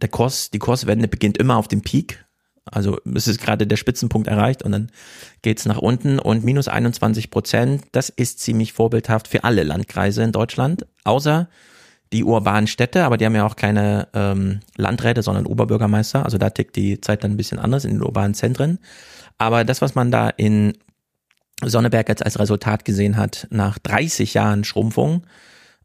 der 0.03 0.09
Kurs, 0.09 0.51
die 0.51 0.59
Kurswende 0.59 1.09
beginnt 1.09 1.39
immer 1.39 1.57
auf 1.57 1.69
dem 1.69 1.83
Peak. 1.83 2.25
Also 2.65 2.99
es 3.15 3.27
ist 3.27 3.41
gerade 3.41 3.67
der 3.67 3.77
Spitzenpunkt 3.77 4.29
erreicht 4.29 4.63
und 4.63 4.73
dann 4.73 4.91
geht's 5.43 5.65
nach 5.67 5.79
unten 5.79 6.19
und 6.19 6.45
minus 6.45 6.69
21 6.69 7.31
Prozent, 7.31 7.85
das 7.93 8.11
ist 8.11 8.41
ziemlich 8.41 8.73
vorbildhaft 8.73 9.29
für 9.29 9.45
alle 9.45 9.65
Landkreise 9.65 10.23
in 10.23 10.33
Deutschland, 10.33 10.87
außer 11.05 11.49
die 12.13 12.25
urbanen 12.25 12.67
Städte, 12.67 13.05
aber 13.05 13.17
die 13.17 13.25
haben 13.25 13.35
ja 13.35 13.47
auch 13.47 13.57
keine 13.57 14.09
ähm, 14.15 14.61
Landräte, 14.77 15.23
sondern 15.23 15.47
Oberbürgermeister. 15.47 16.25
Also 16.25 16.39
da 16.39 16.51
tickt 16.51 16.77
die 16.77 17.01
Zeit 17.01 17.23
dann 17.23 17.33
ein 17.33 17.37
bisschen 17.37 17.59
anders 17.59 17.85
in 17.85 17.93
den 17.93 18.03
urbanen 18.03 18.35
Zentren. 18.35 18.79
Aber 19.39 19.65
das, 19.65 19.81
was 19.81 19.95
man 19.95 20.11
da 20.11 20.29
in 20.29 20.75
Sonneberg 21.65 22.09
jetzt 22.09 22.25
als 22.25 22.39
Resultat 22.39 22.85
gesehen 22.85 23.17
hat, 23.17 23.47
nach 23.51 23.79
30 23.79 24.35
Jahren 24.35 24.65
Schrumpfung. 24.65 25.25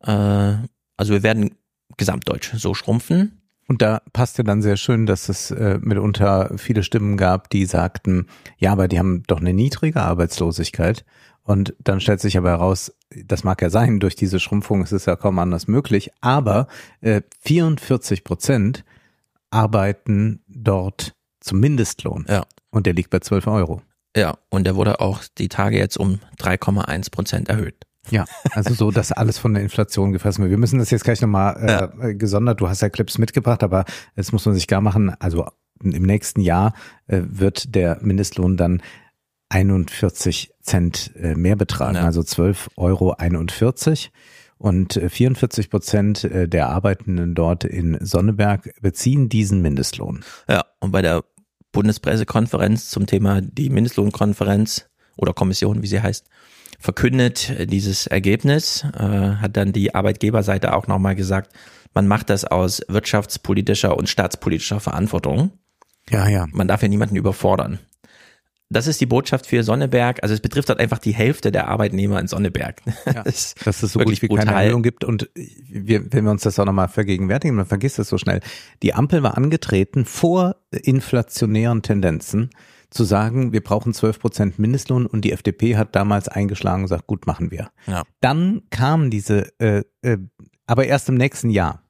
Äh, 0.02 0.12
also 0.12 1.14
wir 1.14 1.24
werden 1.24 1.56
gesamtdeutsch 1.98 2.54
so 2.56 2.74
schrumpfen. 2.74 3.42
Und 3.68 3.82
da 3.82 4.02
passte 4.14 4.44
dann 4.44 4.62
sehr 4.62 4.78
schön, 4.78 5.06
dass 5.06 5.28
es 5.28 5.52
äh, 5.52 5.80
mitunter 5.82 6.52
viele 6.58 6.84
Stimmen 6.84 7.18
gab, 7.18 7.50
die 7.50 7.66
sagten, 7.66 8.28
ja, 8.58 8.72
aber 8.72 8.88
die 8.88 9.00
haben 9.00 9.24
doch 9.28 9.40
eine 9.40 9.54
niedrige 9.54 10.02
Arbeitslosigkeit. 10.02 11.04
Und 11.42 11.76
dann 11.80 12.00
stellt 12.00 12.22
sich 12.22 12.38
aber 12.38 12.50
heraus, 12.50 12.94
das 13.10 13.44
mag 13.44 13.62
ja 13.62 13.70
sein, 13.70 14.00
durch 14.00 14.16
diese 14.16 14.40
Schrumpfung 14.40 14.84
ist 14.84 14.92
es 14.92 15.06
ja 15.06 15.16
kaum 15.16 15.40
anders 15.40 15.68
möglich, 15.68 16.12
aber 16.22 16.68
äh, 17.02 17.22
44 17.42 18.24
Prozent 18.24 18.84
arbeiten 19.52 20.42
dort 20.48 21.16
zum 21.40 21.60
Mindestlohn. 21.60 22.26
Ja. 22.28 22.46
Und 22.72 22.88
der 22.88 22.94
liegt 22.94 23.10
bei 23.10 23.20
12 23.20 23.48
Euro. 23.48 23.82
Ja, 24.16 24.38
und 24.50 24.66
der 24.66 24.76
wurde 24.76 25.00
auch 25.02 25.22
die 25.38 25.50
Tage 25.50 25.78
jetzt 25.78 25.98
um 25.98 26.20
3,1 26.40 27.12
Prozent 27.12 27.50
erhöht. 27.50 27.85
Ja, 28.10 28.26
also 28.52 28.74
so, 28.74 28.92
dass 28.92 29.12
alles 29.12 29.38
von 29.38 29.54
der 29.54 29.64
Inflation 29.64 30.12
gefressen 30.12 30.44
wird. 30.44 30.52
Wir 30.52 30.58
müssen 30.58 30.80
das 30.80 30.92
jetzt 30.92 31.04
gleich 31.04 31.22
nochmal 31.22 31.58
äh, 31.60 31.68
ja. 31.68 32.14
gesondert, 32.14 32.62
du 32.62 32.70
hast 32.70 32.82
ja 32.82 32.90
Clips 32.90 33.18
mitgebracht, 33.18 33.64
aber 33.64 33.86
jetzt 34.16 34.32
muss 34.32 34.46
man 34.46 34.56
sich 34.56 34.68
gar 34.68 34.82
machen, 34.82 35.16
also 35.20 35.48
im 35.84 36.04
nächsten 36.04 36.42
Jahr 36.42 36.74
äh, 37.08 37.22
wird 37.24 37.76
der 37.76 38.00
Mindestlohn 38.02 38.58
dann 38.58 38.82
41 39.50 40.52
Cent 40.62 41.12
äh, 41.16 41.36
mehr 41.36 41.56
betragen, 41.56 41.96
ja. 41.96 42.04
also 42.04 42.22
12,41 42.22 42.70
Euro. 42.78 43.16
Und 44.58 44.94
44 44.94 45.66
äh, 45.66 45.70
Prozent 45.70 46.24
äh, 46.24 46.48
der 46.48 46.70
Arbeitenden 46.70 47.36
dort 47.36 47.66
in 47.66 47.98
Sonneberg 48.02 48.74
beziehen 48.82 49.30
diesen 49.30 49.62
Mindestlohn. 49.62 50.24
Ja, 50.48 50.66
und 50.80 50.92
bei 50.92 51.02
der 51.02 51.24
Bundespressekonferenz 51.72 52.90
zum 52.90 53.06
Thema 53.06 53.42
die 53.42 53.70
Mindestlohnkonferenz 53.70 54.90
oder 55.18 55.34
Kommission, 55.34 55.84
wie 55.84 55.88
sie 55.88 56.02
heißt, 56.02 56.26
verkündet 56.80 57.72
dieses 57.72 58.08
Ergebnis, 58.08 58.86
äh, 58.94 59.00
hat 59.00 59.58
dann 59.58 59.74
die 59.74 59.96
Arbeitgeberseite 59.96 60.74
auch 60.74 60.88
nochmal 60.88 61.16
gesagt, 61.16 61.54
man 61.94 62.08
macht 62.08 62.30
das 62.30 62.46
aus 62.46 62.82
wirtschaftspolitischer 62.88 63.98
und 63.98 64.10
staatspolitischer 64.10 64.80
Verantwortung. 64.80 65.52
Ja, 66.10 66.28
ja. 66.28 66.46
Man 66.52 66.68
darf 66.68 66.82
ja 66.82 66.88
niemanden 66.88 67.16
überfordern. 67.16 67.80
Das 68.70 68.88
ist 68.88 69.00
die 69.00 69.06
Botschaft 69.06 69.46
für 69.46 69.64
Sonneberg. 69.64 70.24
Also 70.24 70.34
es 70.34 70.42
betrifft 70.42 70.70
halt 70.70 70.80
einfach 70.80 70.98
die 70.98 71.14
Hälfte 71.14 71.52
der 71.52 71.68
Arbeitnehmer 71.68 72.20
in 72.20 72.28
Sonneberg. 72.28 72.82
Ja, 73.06 73.24
das 73.24 73.54
dass 73.64 73.84
es 73.84 73.94
so 73.94 74.00
gut 74.00 74.22
wie 74.22 74.28
brutal. 74.28 74.46
keine 74.46 74.64
Erhöhung 74.64 74.82
gibt. 74.82 75.04
Und 75.04 75.30
wir, 75.36 76.12
wenn 76.12 76.26
wir 76.26 76.32
uns 76.32 76.42
das 76.42 76.58
auch 76.60 76.66
nochmal 76.66 76.88
vergegenwärtigen, 76.88 77.56
man 77.56 77.68
vergisst 77.68 78.00
das 78.00 78.10
so 78.10 78.18
schnell. 78.18 78.42
Die 78.82 78.94
Ampel 78.94 79.22
war 79.22 79.38
angetreten 79.38 80.06
vor 80.06 80.56
inflationären 80.72 81.84
Tendenzen 81.84 82.50
zu 82.96 83.04
sagen, 83.04 83.52
wir 83.52 83.62
brauchen 83.62 83.94
12 83.94 84.20
Prozent 84.20 84.60
Mindestlohn 84.60 85.06
und 85.06 85.22
die 85.22 85.32
FDP 85.32 85.78
hat 85.78 85.96
damals 85.96 86.28
eingeschlagen 86.28 86.84
und 86.84 86.86
gesagt, 86.86 87.08
gut, 87.08 87.28
machen 87.28 87.52
wir. 87.52 87.70
Ja. 87.88 88.04
Dann 88.22 88.64
kam 88.70 89.10
diese, 89.10 89.52
äh, 89.60 89.84
äh, 90.02 90.18
aber 90.66 90.86
erst 90.86 91.10
im 91.10 91.16
nächsten 91.16 91.50
Jahr. 91.50 91.82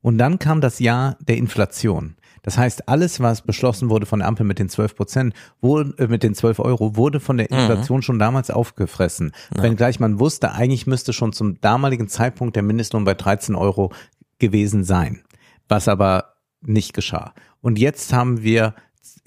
Und 0.00 0.18
dann 0.18 0.38
kam 0.38 0.60
das 0.60 0.78
Jahr 0.78 1.16
der 1.20 1.36
Inflation. 1.36 2.16
Das 2.42 2.56
heißt, 2.56 2.88
alles, 2.88 3.20
was 3.20 3.42
beschlossen 3.42 3.90
wurde 3.90 4.06
von 4.06 4.20
der 4.20 4.28
Ampel 4.28 4.46
mit 4.46 4.58
den 4.58 4.68
12 4.68 4.94
Prozent, 4.94 5.34
äh, 5.62 6.06
mit 6.06 6.22
den 6.22 6.34
12 6.34 6.60
Euro, 6.60 6.96
wurde 6.96 7.20
von 7.20 7.36
der 7.36 7.48
mhm. 7.50 7.58
Inflation 7.58 7.98
mhm. 7.98 8.02
schon 8.02 8.18
damals 8.18 8.50
aufgefressen. 8.50 9.32
Ja. 9.56 9.62
Wenngleich 9.62 10.00
man 10.00 10.18
wusste, 10.18 10.52
eigentlich 10.52 10.86
müsste 10.86 11.12
schon 11.12 11.32
zum 11.32 11.60
damaligen 11.60 12.08
Zeitpunkt 12.08 12.56
der 12.56 12.62
Mindestlohn 12.62 13.04
bei 13.04 13.14
13 13.14 13.54
Euro 13.54 13.92
gewesen 14.38 14.84
sein. 14.84 15.22
Was 15.68 15.88
aber 15.88 16.34
nicht 16.60 16.94
geschah. 16.94 17.34
Und 17.60 17.78
jetzt 17.78 18.12
haben 18.12 18.42
wir 18.42 18.74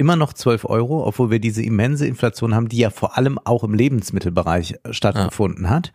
immer 0.01 0.15
noch 0.15 0.33
12 0.33 0.65
Euro, 0.65 1.05
obwohl 1.05 1.29
wir 1.29 1.39
diese 1.39 1.61
immense 1.61 2.07
Inflation 2.07 2.55
haben, 2.55 2.69
die 2.69 2.79
ja 2.79 2.89
vor 2.89 3.19
allem 3.19 3.37
auch 3.37 3.63
im 3.63 3.75
Lebensmittelbereich 3.75 4.73
äh, 4.83 4.93
stattgefunden 4.93 5.65
ja. 5.65 5.69
hat. 5.69 5.93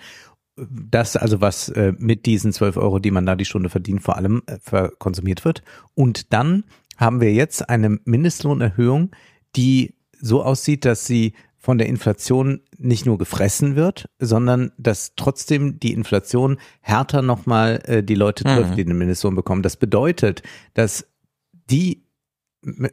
Das 0.56 1.16
also, 1.16 1.40
was 1.40 1.68
äh, 1.70 1.92
mit 1.98 2.24
diesen 2.24 2.52
12 2.52 2.76
Euro, 2.76 3.00
die 3.00 3.10
man 3.10 3.26
da 3.26 3.34
die 3.34 3.44
Stunde 3.44 3.68
verdient, 3.68 4.02
vor 4.02 4.16
allem 4.16 4.42
äh, 4.46 4.88
konsumiert 5.00 5.44
wird. 5.44 5.64
Und 5.94 6.32
dann 6.32 6.64
haben 6.96 7.20
wir 7.20 7.34
jetzt 7.34 7.68
eine 7.68 7.98
Mindestlohnerhöhung, 8.04 9.10
die 9.56 9.94
so 10.20 10.42
aussieht, 10.44 10.84
dass 10.84 11.04
sie 11.04 11.34
von 11.58 11.78
der 11.78 11.88
Inflation 11.88 12.60
nicht 12.78 13.06
nur 13.06 13.18
gefressen 13.18 13.74
wird, 13.74 14.08
sondern 14.20 14.70
dass 14.78 15.14
trotzdem 15.16 15.80
die 15.80 15.92
Inflation 15.92 16.58
härter 16.80 17.22
nochmal 17.22 17.82
äh, 17.86 18.02
die 18.04 18.14
Leute 18.14 18.44
trifft, 18.44 18.70
mhm. 18.70 18.76
die 18.76 18.84
den 18.84 18.96
Mindestlohn 18.96 19.34
bekommen. 19.34 19.62
Das 19.62 19.76
bedeutet, 19.76 20.44
dass 20.74 21.08
die 21.68 22.05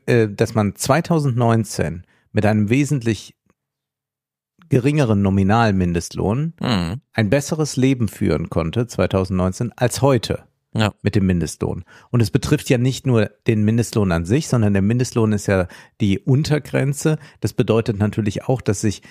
äh, 0.05 0.29
dass 0.29 0.53
man 0.53 0.75
2019 0.75 2.03
mit 2.31 2.45
einem 2.45 2.69
wesentlich 2.69 3.35
geringeren 4.69 5.21
Nominalmindestlohn 5.21 6.53
mhm. 6.59 7.01
ein 7.13 7.29
besseres 7.29 7.75
Leben 7.75 8.07
führen 8.07 8.49
konnte 8.49 8.87
2019 8.87 9.71
als 9.75 10.01
heute 10.01 10.45
ja. 10.73 10.93
mit 11.01 11.15
dem 11.15 11.25
Mindestlohn. 11.25 11.83
Und 12.09 12.21
es 12.21 12.31
betrifft 12.31 12.69
ja 12.69 12.77
nicht 12.77 13.05
nur 13.05 13.29
den 13.47 13.63
Mindestlohn 13.63 14.11
an 14.11 14.25
sich, 14.25 14.47
sondern 14.47 14.73
der 14.73 14.81
Mindestlohn 14.81 15.31
ist 15.33 15.47
ja 15.47 15.67
die 16.01 16.19
Untergrenze. 16.19 17.17
Das 17.39 17.53
bedeutet 17.53 17.99
natürlich 17.99 18.45
auch, 18.45 18.61
dass 18.61 18.81
sich 18.81 19.01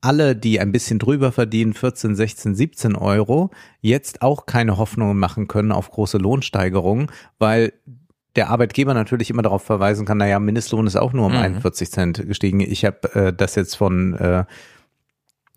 alle, 0.00 0.34
die 0.34 0.58
ein 0.58 0.72
bisschen 0.72 0.98
drüber 0.98 1.30
verdienen, 1.30 1.74
14, 1.74 2.16
16, 2.16 2.54
17 2.54 2.96
Euro, 2.96 3.50
jetzt 3.80 4.20
auch 4.20 4.46
keine 4.46 4.76
Hoffnungen 4.76 5.18
machen 5.18 5.46
können 5.46 5.72
auf 5.72 5.90
große 5.90 6.18
Lohnsteigerungen, 6.18 7.06
weil 7.38 7.72
der 8.36 8.50
Arbeitgeber 8.50 8.94
natürlich 8.94 9.30
immer 9.30 9.42
darauf 9.42 9.62
verweisen 9.62 10.06
kann, 10.06 10.18
naja, 10.18 10.38
Mindestlohn 10.38 10.86
ist 10.86 10.96
auch 10.96 11.12
nur 11.12 11.26
um 11.26 11.32
mhm. 11.32 11.38
41 11.38 11.90
Cent 11.90 12.26
gestiegen. 12.26 12.60
Ich 12.60 12.84
habe 12.84 13.14
äh, 13.14 13.32
das 13.32 13.54
jetzt 13.54 13.76
von 13.76 14.14
äh, 14.14 14.44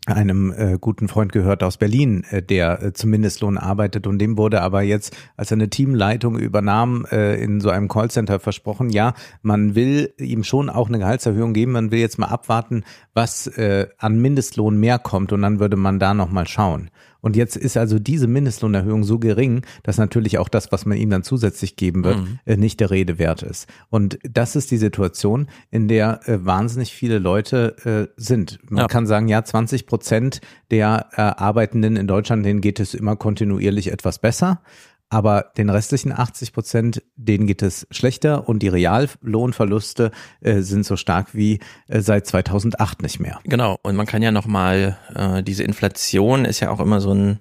einem 0.06 0.54
äh, 0.56 0.78
guten 0.80 1.08
Freund 1.08 1.32
gehört 1.32 1.64
aus 1.64 1.78
Berlin, 1.78 2.24
äh, 2.30 2.42
der 2.42 2.82
äh, 2.82 2.94
zum 2.94 3.10
Mindestlohn 3.10 3.58
arbeitet 3.58 4.08
und 4.08 4.20
dem 4.20 4.38
wurde 4.38 4.62
aber 4.62 4.82
jetzt, 4.82 5.16
als 5.36 5.52
er 5.52 5.56
eine 5.56 5.70
Teamleitung 5.70 6.38
übernahm, 6.38 7.06
äh, 7.12 7.42
in 7.42 7.60
so 7.60 7.70
einem 7.70 7.88
Callcenter 7.88 8.40
versprochen, 8.40 8.90
ja, 8.90 9.14
man 9.42 9.76
will 9.76 10.14
ihm 10.20 10.44
schon 10.44 10.70
auch 10.70 10.90
eine 10.90 11.00
Gehaltserhöhung 11.00 11.54
geben, 11.54 11.72
man 11.72 11.92
will 11.92 12.00
jetzt 12.00 12.20
mal 12.20 12.28
abwarten, 12.28 12.84
was 13.14 13.48
äh, 13.48 13.88
an 13.98 14.22
Mindestlohn 14.22 14.78
mehr 14.78 15.00
kommt 15.00 15.34
und 15.34 15.42
dann 15.42 15.60
würde 15.60 15.78
man 15.78 16.00
da 16.00 16.14
nochmal 16.14 16.48
schauen. 16.48 16.92
Und 17.26 17.36
jetzt 17.36 17.58
ist 17.58 17.76
also 17.76 17.98
diese 17.98 18.28
Mindestlohnerhöhung 18.28 19.04
so 19.04 19.18
gering, 19.18 19.66
dass 19.82 19.98
natürlich 19.98 20.38
auch 20.38 20.48
das, 20.48 20.72
was 20.72 20.86
man 20.86 20.96
ihm 20.96 21.10
dann 21.10 21.24
zusätzlich 21.24 21.76
geben 21.76 22.04
wird, 22.04 22.18
mhm. 22.18 22.40
äh, 22.46 22.56
nicht 22.56 22.80
der 22.80 22.92
Rede 22.92 23.18
wert 23.18 23.42
ist. 23.42 23.68
Und 23.90 24.20
das 24.22 24.56
ist 24.56 24.70
die 24.70 24.78
Situation, 24.78 25.48
in 25.72 25.88
der 25.88 26.20
äh, 26.30 26.46
wahnsinnig 26.46 26.94
viele 26.94 27.18
Leute 27.18 27.78
äh, 27.84 28.14
sind. 28.16 28.60
Man 28.70 28.82
ja. 28.82 28.88
kann 28.88 29.08
sagen, 29.08 29.28
ja, 29.28 29.44
20 29.44 29.88
Prozent 29.88 30.40
der 30.70 31.18
Arbeitenden 31.18 31.96
in 31.96 32.06
Deutschland, 32.06 32.46
denen 32.46 32.62
geht 32.62 32.80
es 32.80 32.94
immer 32.94 33.16
kontinuierlich 33.16 33.92
etwas 33.92 34.20
besser 34.20 34.62
aber 35.10 35.52
den 35.58 35.70
restlichen 35.70 36.12
80 36.12 36.52
Prozent, 36.52 37.04
denen 37.16 37.48
geht 37.48 37.62
es 37.62 37.88
schlechter 37.92 38.50
und 38.50 38.60
die 38.60 38.68
Reallohnverluste 38.68 40.12
äh, 40.42 40.62
sind 40.62 40.86
so 40.86 40.96
stark 40.96 41.36
wie 41.36 41.60
äh, 41.88 42.02
seit 42.02 42.26
2008 42.26 43.02
nicht 43.02 43.20
mehr. 43.20 43.40
Genau, 43.44 43.78
und 43.84 43.96
man 43.96 44.08
kann 44.08 44.24
ja 44.24 44.32
nochmal, 44.32 44.98
äh, 45.14 45.44
diese 45.44 45.64
Inflation 45.64 46.46
ist 46.46 46.60
ja 46.60 46.72
auch 46.72 46.80
immer 46.80 47.02
so 47.02 47.14
ein, 47.14 47.40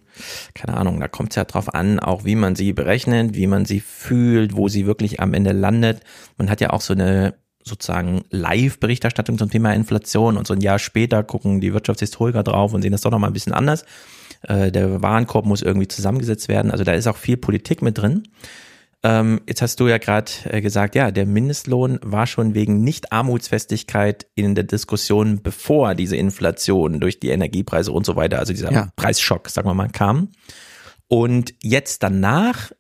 keine 0.55 0.77
Ahnung, 0.77 1.01
da 1.01 1.09
kommt 1.09 1.31
es 1.31 1.37
ja 1.37 1.45
drauf 1.45 1.75
an, 1.75 1.99
auch 2.01 2.25
wie 2.25 2.37
man 2.37 2.55
sie 2.55 2.73
berechnet, 2.73 3.35
wie 3.35 3.47
man 3.47 3.65
sie 3.65 3.81
fühlt, 3.81 4.57
wo 4.57 4.69
sie 4.69 4.87
wirklich 4.87 5.21
am 5.21 5.33
Ende 5.33 5.53
landet. 5.53 6.01
Man 6.37 6.51
hat 6.51 6.61
ja 6.61 6.71
auch 6.71 6.83
so 6.83 6.93
eine 6.93 7.35
sozusagen 7.65 8.25
Live-Berichterstattung 8.31 9.39
zum 9.39 9.51
Thema 9.51 9.73
Inflation 9.73 10.37
und 10.37 10.47
so 10.47 10.53
ein 10.53 10.61
Jahr 10.61 10.79
später 10.79 11.23
gucken 11.23 11.61
die 11.61 11.73
Wirtschaftshistoriker 11.73 12.43
drauf 12.43 12.75
und 12.75 12.83
sehen 12.83 12.93
das 12.93 13.01
doch 13.01 13.11
nochmal 13.11 13.31
ein 13.31 13.35
bisschen 13.35 13.55
anders. 13.55 13.87
Äh, 14.49 14.71
der 14.71 15.03
Warenkorb 15.03 15.47
muss 15.47 15.63
irgendwie 15.63 15.89
zusammengesetzt 15.89 16.49
werden. 16.49 16.71
Also 16.71 16.85
da 16.85 16.93
ist 16.93 17.07
auch 17.07 17.17
viel 17.17 17.37
Politik 17.37 17.83
mit 17.83 17.99
drin. 17.99 18.25
Ähm, 19.03 19.43
jetzt 19.47 19.61
hast 19.61 19.81
du 19.81 19.87
ja 19.87 19.99
gerade 19.99 20.33
äh, 20.45 20.63
gesagt, 20.63 20.95
ja, 20.95 21.11
der 21.11 21.27
Mindestlohn 21.27 21.99
war 22.03 22.27
schon 22.27 22.55
wegen 22.55 22.83
Nicht-Armutsfestigkeit 22.83 24.27
in 24.35 24.55
der 24.55 24.65
Diskussion, 24.65 25.43
bevor 25.43 25.95
diese 25.95 26.17
Inflation 26.17 27.01
durch 27.01 27.21
die 27.21 27.29
Energiepreise 27.29 27.93
und 27.93 28.07
so 28.07 28.17
weiter, 28.17 28.39
also 28.39 28.55
dieser 28.55 28.73
ja. 28.73 28.89
Preisschock, 28.97 29.51
sagen 29.51 29.69
wir 29.69 29.75
mal, 29.75 29.91
kam. 29.91 30.31
Und 31.07 31.53
jetzt 31.63 32.03
danach 32.03 32.73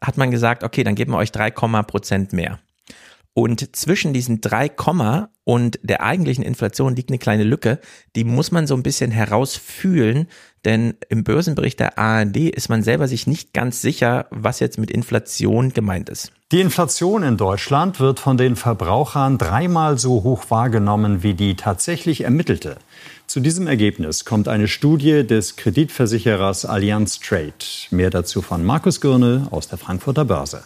hat 0.00 0.16
man 0.16 0.30
gesagt, 0.30 0.64
okay, 0.64 0.84
dann 0.84 0.94
geben 0.94 1.12
wir 1.12 1.18
euch 1.18 1.32
drei 1.32 1.50
Prozent 1.50 2.32
mehr. 2.32 2.58
Und 3.34 3.74
zwischen 3.74 4.12
diesen 4.12 4.42
drei 4.42 4.68
Komma 4.68 5.30
und 5.44 5.78
der 5.82 6.02
eigentlichen 6.02 6.44
Inflation 6.44 6.94
liegt 6.94 7.10
eine 7.10 7.18
kleine 7.18 7.44
Lücke. 7.44 7.80
Die 8.14 8.24
muss 8.24 8.52
man 8.52 8.66
so 8.66 8.74
ein 8.74 8.82
bisschen 8.82 9.10
herausfühlen, 9.10 10.28
denn 10.64 10.94
im 11.08 11.24
Börsenbericht 11.24 11.80
der 11.80 11.98
ARD 11.98 12.36
ist 12.36 12.68
man 12.68 12.82
selber 12.82 13.08
sich 13.08 13.26
nicht 13.26 13.54
ganz 13.54 13.80
sicher, 13.80 14.26
was 14.30 14.60
jetzt 14.60 14.78
mit 14.78 14.90
Inflation 14.90 15.72
gemeint 15.72 16.10
ist. 16.10 16.32
Die 16.52 16.60
Inflation 16.60 17.22
in 17.22 17.38
Deutschland 17.38 17.98
wird 17.98 18.20
von 18.20 18.36
den 18.36 18.54
Verbrauchern 18.54 19.38
dreimal 19.38 19.98
so 19.98 20.22
hoch 20.22 20.44
wahrgenommen 20.50 21.22
wie 21.22 21.32
die 21.32 21.56
tatsächlich 21.56 22.24
ermittelte. 22.24 22.76
Zu 23.26 23.40
diesem 23.40 23.66
Ergebnis 23.66 24.26
kommt 24.26 24.48
eine 24.48 24.68
Studie 24.68 25.26
des 25.26 25.56
Kreditversicherers 25.56 26.66
Allianz 26.66 27.18
Trade. 27.18 27.54
Mehr 27.90 28.10
dazu 28.10 28.42
von 28.42 28.62
Markus 28.62 29.00
Gürne 29.00 29.48
aus 29.50 29.68
der 29.68 29.78
Frankfurter 29.78 30.26
Börse. 30.26 30.62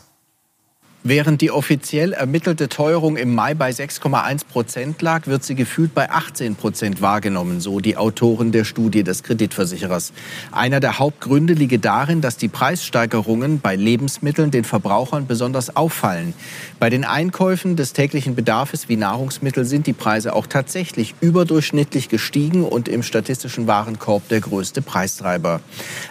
Während 1.09 1.41
die 1.41 1.53
offiziell 1.53 2.13
ermittelte 2.13 2.69
Teuerung 2.69 3.17
im 3.17 3.33
Mai 3.33 3.55
bei 3.55 3.71
6,1 3.71 4.45
Prozent 4.45 5.01
lag, 5.03 5.29
wird 5.29 5.45
sie 5.45 5.55
gefühlt 5.55 5.95
bei 5.95 6.11
18 6.11 6.57
Prozent 6.57 7.01
wahrgenommen, 7.01 7.61
so 7.61 7.79
die 7.79 7.97
Autoren 7.97 8.51
der 8.51 8.65
Studie 8.65 9.05
des 9.05 9.23
Kreditversicherers. 9.23 10.13
Einer 10.51 10.81
der 10.81 10.99
Hauptgründe 10.99 11.55
liege 11.55 11.79
darin, 11.79 12.23
dass 12.23 12.39
die 12.39 12.49
Preissteigerungen 12.49 13.61
bei 13.61 13.77
Lebensmitteln 13.77 14.51
den 14.51 14.65
Verbrauchern 14.65 15.29
besonders 15.29 15.77
auffallen. 15.77 16.35
Bei 16.79 16.91
den 16.91 17.05
Einkäufen 17.05 17.77
des 17.77 17.93
täglichen 17.93 18.35
Bedarfs 18.35 18.89
wie 18.89 18.97
Nahrungsmittel 18.97 19.65
sind 19.65 19.87
die 19.87 19.93
Preise 19.93 20.35
auch 20.35 20.47
tatsächlich 20.47 21.15
überdurchschnittlich 21.21 22.09
gestiegen 22.09 22.65
und 22.65 22.89
im 22.89 23.03
statistischen 23.03 23.67
Warenkorb 23.67 24.29
der 24.29 24.41
größte 24.41 24.83
Preistreiber. 24.83 25.61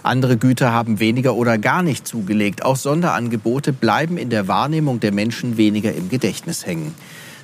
Andere 0.04 0.38
Güter 0.38 0.71
haben 0.71 0.99
weniger 0.99 1.36
oder 1.36 1.58
gar 1.58 1.84
nicht 1.84 2.08
zugelegt. 2.08 2.63
Auch 2.65 2.78
Sonderangebote 2.78 3.73
bleiben 3.73 4.17
in 4.17 4.30
der 4.30 4.47
Wahrnehmung 4.47 4.75
Wahrnehmung 4.75 4.99
der 4.99 5.12
Menschen 5.12 5.58
weniger 5.58 5.93
im 5.93 6.10
Gedächtnis 6.10 6.65
hängen. 6.65 6.95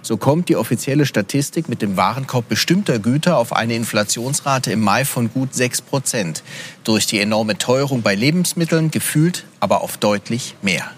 So 0.02 0.18
kommt 0.18 0.50
die 0.50 0.56
offizielle 0.56 1.06
Statistik 1.06 1.70
mit 1.70 1.82
dem 1.82 1.96
Warenkorb 1.98 2.50
bestimmter 2.50 3.00
Güter 3.00 3.38
auf 3.38 3.54
eine 3.54 3.76
Inflationsrate 3.76 4.72
im 4.72 4.82
Mai 4.82 5.06
von 5.06 5.32
gut 5.32 5.54
6 5.54 5.82
Prozent. 5.82 6.44
Durch 6.84 7.06
die 7.06 7.20
enorme 7.20 7.58
Teuerung 7.58 8.02
bei 8.02 8.16
Lebensmitteln 8.16 8.92
gefühlt 8.92 9.46
aber 9.60 9.82
auf 9.82 9.98
deutlich 9.98 10.56
mehr. 10.62 10.90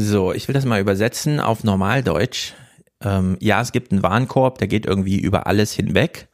So, 0.00 0.32
ich 0.32 0.46
will 0.46 0.54
das 0.54 0.64
mal 0.64 0.80
übersetzen 0.80 1.40
auf 1.40 1.64
Normaldeutsch. 1.64 2.52
Ähm, 3.02 3.36
ja, 3.40 3.60
es 3.60 3.72
gibt 3.72 3.90
einen 3.90 4.02
Warenkorb, 4.02 4.58
der 4.58 4.68
geht 4.68 4.86
irgendwie 4.86 5.18
über 5.18 5.48
alles 5.48 5.72
hinweg. 5.72 6.28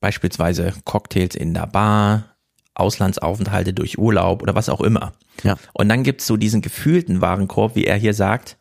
Beispielsweise 0.00 0.74
Cocktails 0.84 1.34
in 1.34 1.54
der 1.54 1.66
Bar, 1.66 2.36
Auslandsaufenthalte 2.74 3.72
durch 3.72 3.98
Urlaub 3.98 4.42
oder 4.42 4.54
was 4.54 4.68
auch 4.68 4.82
immer. 4.82 5.12
Ja. 5.42 5.56
Und 5.72 5.88
dann 5.88 6.02
gibt's 6.02 6.26
so 6.26 6.36
diesen 6.36 6.60
gefühlten 6.60 7.22
Warenkorb, 7.22 7.76
wie 7.76 7.86
er 7.86 7.96
hier 7.96 8.12
sagt, 8.12 8.58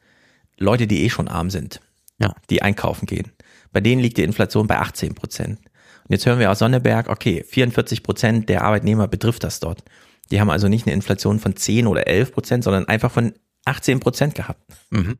Leute, 0.57 0.87
die 0.87 1.03
eh 1.03 1.09
schon 1.09 1.27
arm 1.27 1.49
sind, 1.49 1.81
ja. 2.17 2.33
die 2.49 2.61
einkaufen 2.61 3.05
gehen. 3.05 3.33
Bei 3.73 3.81
denen 3.81 4.01
liegt 4.01 4.17
die 4.17 4.23
Inflation 4.23 4.67
bei 4.67 4.79
18 4.79 5.13
Prozent. 5.13 5.59
Und 5.59 6.11
jetzt 6.11 6.25
hören 6.25 6.39
wir 6.39 6.49
aus 6.51 6.59
Sonneberg, 6.59 7.09
okay, 7.09 7.43
44 7.47 8.01
Prozent 8.01 8.47
der 8.47 8.63
Arbeitnehmer 8.63 9.09
betrifft 9.09 9.43
das 9.43 9.59
dort. 9.59 9.83
Die 10.31 10.39
haben 10.39 10.49
also 10.49 10.69
nicht 10.69 10.87
eine 10.87 10.95
Inflation 10.95 11.39
von 11.39 11.55
10 11.55 11.85
oder 11.85 12.07
11 12.07 12.31
Prozent, 12.31 12.63
sondern 12.63 12.87
einfach 12.87 13.11
von 13.11 13.33
18 13.67 13.99
Prozent 13.99 14.35
gehabt. 14.35 14.61
Mhm. 14.89 15.17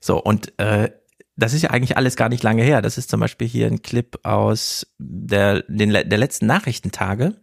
So, 0.00 0.22
und 0.22 0.58
äh, 0.58 0.90
das 1.36 1.54
ist 1.54 1.62
ja 1.62 1.70
eigentlich 1.70 1.96
alles 1.96 2.16
gar 2.16 2.28
nicht 2.28 2.42
lange 2.42 2.62
her. 2.62 2.82
Das 2.82 2.98
ist 2.98 3.10
zum 3.10 3.20
Beispiel 3.20 3.46
hier 3.46 3.66
ein 3.66 3.82
Clip 3.82 4.18
aus 4.24 4.86
der, 4.98 5.62
den, 5.68 5.90
der 5.90 6.18
letzten 6.18 6.46
Nachrichtentage. 6.46 7.36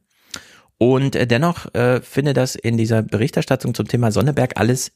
Und 0.77 1.15
äh, 1.15 1.25
dennoch 1.25 1.73
äh, 1.73 2.01
findet 2.01 2.37
das 2.37 2.55
in 2.55 2.77
dieser 2.77 3.01
Berichterstattung 3.01 3.73
zum 3.73 3.87
Thema 3.87 4.11
Sonneberg 4.11 4.59
alles 4.59 4.91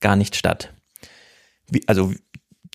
gar 0.00 0.16
nicht 0.16 0.36
statt 0.36 0.72
wie, 1.72 1.82
also 1.86 2.12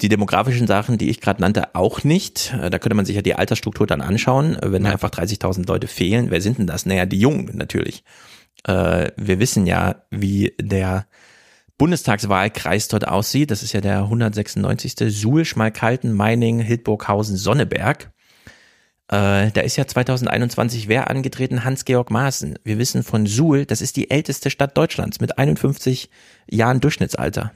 die 0.02 0.10
demografischen 0.10 0.68
Sachen, 0.68 0.98
die 0.98 1.10
ich 1.10 1.22
gerade 1.22 1.42
nannte, 1.42 1.74
auch 1.76 2.04
nicht. 2.04 2.54
Äh, 2.62 2.70
da 2.70 2.80
könnte 2.80 2.96
man 2.96 3.06
sich 3.06 3.16
ja 3.16 3.22
die 3.22 3.36
Altersstruktur 3.36 3.88
dann 3.88 4.02
anschauen. 4.02 4.56
Äh, 4.56 4.72
wenn 4.72 4.86
ja. 4.86 4.92
einfach 4.92 5.10
30.000 5.10 5.68
Leute 5.68 5.88
fehlen, 5.88 6.30
wer 6.30 6.42
sind 6.42 6.60
denn 6.60 6.68
das? 6.68 6.86
Naja, 6.86 7.06
die 7.06 7.20
Jungen 7.20 7.50
natürlich. 7.56 8.04
Äh, 8.66 9.12
wir 9.16 9.40
wissen 9.40 9.66
ja, 9.66 10.04
wie 10.12 10.54
der 10.60 11.07
Bundestagswahlkreis 11.78 12.88
dort 12.88 13.08
aussieht. 13.08 13.52
Das 13.52 13.63
ist 13.63 13.74
ja 13.74 13.82
der 13.82 14.00
196. 14.04 14.96
Suhl, 15.10 15.46
Schmalkalden, 15.46 16.13
Meining, 16.13 16.60
Hildburghausen, 16.60 17.38
Sonneberg. 17.38 18.12
Äh, 19.10 19.52
da 19.52 19.62
ist 19.62 19.78
ja 19.78 19.88
2021 19.88 20.88
wer 20.88 21.10
angetreten? 21.10 21.63
Hans-Georg 21.63 22.12
Maaßen. 22.12 22.60
Wir 22.63 22.78
wissen 22.78 23.04
von 23.04 23.26
Suhl, 23.26 23.66
das 23.66 23.82
ist 23.82 23.96
die 23.96 24.12
älteste 24.12 24.50
Stadt 24.50 24.78
Deutschlands 24.78 25.22
mit 25.22 25.38
51 25.38 26.10
Jahren 26.50 26.82
Durchschnittsalter. 26.82 27.54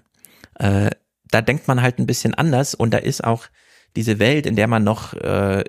Äh, 0.59 0.91
da 1.29 1.41
denkt 1.41 1.67
man 1.67 1.81
halt 1.81 1.99
ein 1.99 2.05
bisschen 2.05 2.33
anders 2.33 2.73
und 2.73 2.93
da 2.93 2.97
ist 2.99 3.23
auch 3.23 3.47
diese 3.95 4.19
Welt, 4.19 4.45
in 4.45 4.55
der 4.55 4.67
man 4.67 4.83
noch 4.83 5.13
äh, 5.13 5.63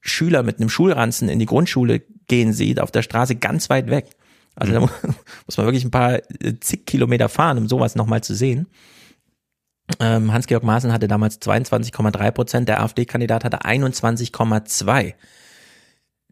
Schüler 0.00 0.42
mit 0.42 0.60
einem 0.60 0.68
Schulranzen 0.68 1.28
in 1.28 1.38
die 1.38 1.46
Grundschule 1.46 2.00
gehen 2.28 2.52
sieht, 2.52 2.78
auf 2.78 2.90
der 2.90 3.02
Straße 3.02 3.36
ganz 3.36 3.70
weit 3.70 3.88
weg. 3.88 4.10
Also 4.56 4.72
mhm. 4.72 4.88
da 5.02 5.08
muss 5.46 5.56
man 5.56 5.66
wirklich 5.66 5.84
ein 5.84 5.90
paar 5.90 6.14
äh, 6.14 6.54
zig 6.60 6.86
Kilometer 6.86 7.28
fahren, 7.28 7.58
um 7.58 7.68
sowas 7.68 7.94
nochmal 7.94 8.22
zu 8.22 8.34
sehen. 8.34 8.66
Ähm, 10.00 10.32
Hans-Georg 10.32 10.62
Maaßen 10.62 10.92
hatte 10.92 11.08
damals 11.08 11.40
22,3 11.42 12.30
Prozent, 12.30 12.68
der 12.68 12.82
AfD-Kandidat 12.82 13.44
hatte 13.44 13.62
21,2. 13.62 15.14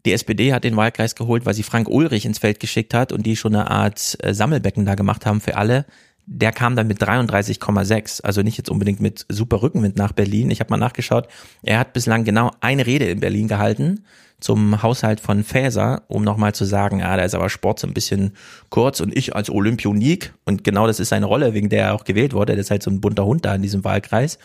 Die 0.05 0.11
SPD 0.11 0.53
hat 0.53 0.63
den 0.63 0.75
Wahlkreis 0.75 1.15
geholt, 1.15 1.45
weil 1.45 1.53
sie 1.53 1.63
Frank 1.63 1.87
Ulrich 1.87 2.25
ins 2.25 2.39
Feld 2.39 2.59
geschickt 2.59 2.93
hat 2.93 3.11
und 3.11 3.25
die 3.25 3.35
schon 3.35 3.55
eine 3.55 3.69
Art 3.69 4.17
äh, 4.21 4.33
Sammelbecken 4.33 4.85
da 4.85 4.95
gemacht 4.95 5.25
haben 5.25 5.39
für 5.39 5.55
alle. 5.55 5.85
Der 6.25 6.51
kam 6.51 6.75
dann 6.75 6.87
mit 6.87 7.01
33,6, 7.01 8.21
also 8.21 8.41
nicht 8.41 8.57
jetzt 8.57 8.69
unbedingt 8.69 9.01
mit 9.01 9.25
super 9.29 9.61
Rückenwind 9.61 9.97
nach 9.97 10.13
Berlin. 10.13 10.51
Ich 10.51 10.61
habe 10.61 10.69
mal 10.69 10.77
nachgeschaut, 10.77 11.27
er 11.61 11.79
hat 11.79 11.93
bislang 11.93 12.23
genau 12.23 12.51
eine 12.61 12.85
Rede 12.85 13.05
in 13.05 13.19
Berlin 13.19 13.47
gehalten 13.47 14.05
zum 14.43 14.83
Haushalt 14.83 15.21
von 15.21 15.43
Faeser, 15.43 16.03
um 16.07 16.23
nochmal 16.23 16.53
zu 16.53 16.65
sagen, 16.65 16.99
ja, 16.99 17.15
da 17.15 17.23
ist 17.23 17.33
aber 17.33 17.49
Sport 17.49 17.79
so 17.79 17.87
ein 17.87 17.93
bisschen 17.93 18.35
kurz 18.69 18.99
und 18.99 19.15
ich 19.15 19.33
als 19.35 19.49
Olympionik 19.49 20.33
und 20.43 20.65
genau 20.65 20.85
das 20.85 20.99
ist 20.99 21.09
seine 21.09 21.27
Rolle, 21.27 21.53
wegen 21.53 21.69
der 21.69 21.85
er 21.85 21.93
auch 21.93 22.03
gewählt 22.03 22.33
wurde, 22.33 22.53
der 22.53 22.61
ist 22.61 22.69
halt 22.69 22.83
so 22.83 22.91
ein 22.91 22.99
bunter 22.99 23.25
Hund 23.25 23.45
da 23.45 23.55
in 23.55 23.61
diesem 23.61 23.85
Wahlkreis. 23.85 24.37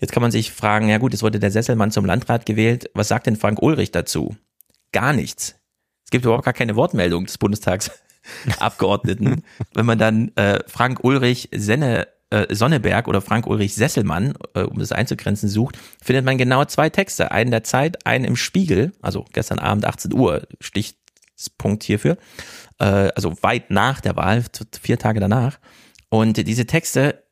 Jetzt 0.00 0.12
kann 0.12 0.22
man 0.22 0.30
sich 0.30 0.50
fragen, 0.50 0.88
ja 0.88 0.96
gut, 0.98 1.12
es 1.12 1.22
wurde 1.22 1.38
der 1.38 1.50
Sesselmann 1.50 1.90
zum 1.90 2.06
Landrat 2.06 2.46
gewählt, 2.46 2.88
was 2.94 3.08
sagt 3.08 3.26
denn 3.26 3.36
Frank 3.36 3.60
Ulrich 3.62 3.90
dazu? 3.90 4.34
Gar 4.92 5.12
nichts. 5.12 5.56
Es 6.04 6.10
gibt 6.10 6.24
überhaupt 6.24 6.44
gar 6.44 6.54
keine 6.54 6.76
Wortmeldung 6.76 7.26
des 7.26 7.38
Bundestagsabgeordneten. 7.38 9.42
Wenn 9.74 9.86
man 9.86 9.98
dann 9.98 10.30
äh, 10.36 10.60
Frank 10.66 11.04
Ulrich 11.04 11.50
Senne 11.52 12.08
äh, 12.34 12.52
Sonneberg 12.52 13.06
oder 13.06 13.20
Frank 13.20 13.46
Ulrich 13.46 13.74
Sesselmann, 13.74 14.34
äh, 14.54 14.62
um 14.62 14.78
das 14.78 14.90
einzugrenzen, 14.90 15.48
sucht, 15.48 15.78
findet 16.02 16.24
man 16.24 16.36
genau 16.36 16.64
zwei 16.64 16.90
Texte. 16.90 17.30
Einen 17.30 17.52
der 17.52 17.62
Zeit, 17.62 18.04
einen 18.06 18.24
im 18.24 18.36
Spiegel, 18.36 18.92
also 19.02 19.24
gestern 19.32 19.60
Abend 19.60 19.84
18 19.84 20.12
Uhr, 20.12 20.42
Stichpunkt 20.60 21.84
hierfür, 21.84 22.16
äh, 22.80 22.84
also 23.14 23.40
weit 23.42 23.70
nach 23.70 24.00
der 24.00 24.16
Wahl, 24.16 24.44
vier 24.82 24.98
Tage 24.98 25.20
danach. 25.20 25.58
Und 26.08 26.36
diese 26.36 26.66
Texte 26.66 27.22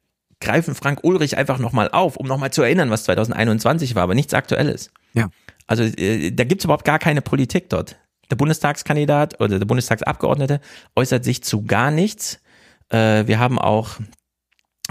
greifen 0.41 0.75
Frank 0.75 1.01
Ulrich 1.03 1.37
einfach 1.37 1.59
nochmal 1.59 1.89
auf, 1.91 2.17
um 2.17 2.27
nochmal 2.27 2.53
zu 2.53 2.63
erinnern, 2.63 2.91
was 2.91 3.05
2021 3.05 3.95
war, 3.97 4.05
aber 4.05 4.15
nichts 4.15 4.35
Aktuelles. 4.35 4.91
Ja. 5.15 5.31
Also 5.67 5.83
äh, 5.83 6.31
da 6.31 6.45
gibt's 6.45 6.65
überhaupt 6.65 6.85
gar 6.85 6.99
keine 7.01 7.23
Politik 7.23 7.69
dort. 7.71 7.97
Der 8.31 8.37
Bundestagskandidat 8.37 9.41
oder 9.41 9.59
der 9.59 9.67
Bundestagsabgeordnete 9.67 10.61
äußert 10.95 11.25
sich 11.25 11.43
zu 11.43 11.65
gar 11.65 11.91
nichts. 11.91 12.41
Äh, 12.89 13.27
wir 13.27 13.41
haben 13.41 13.59
auch 13.59 13.99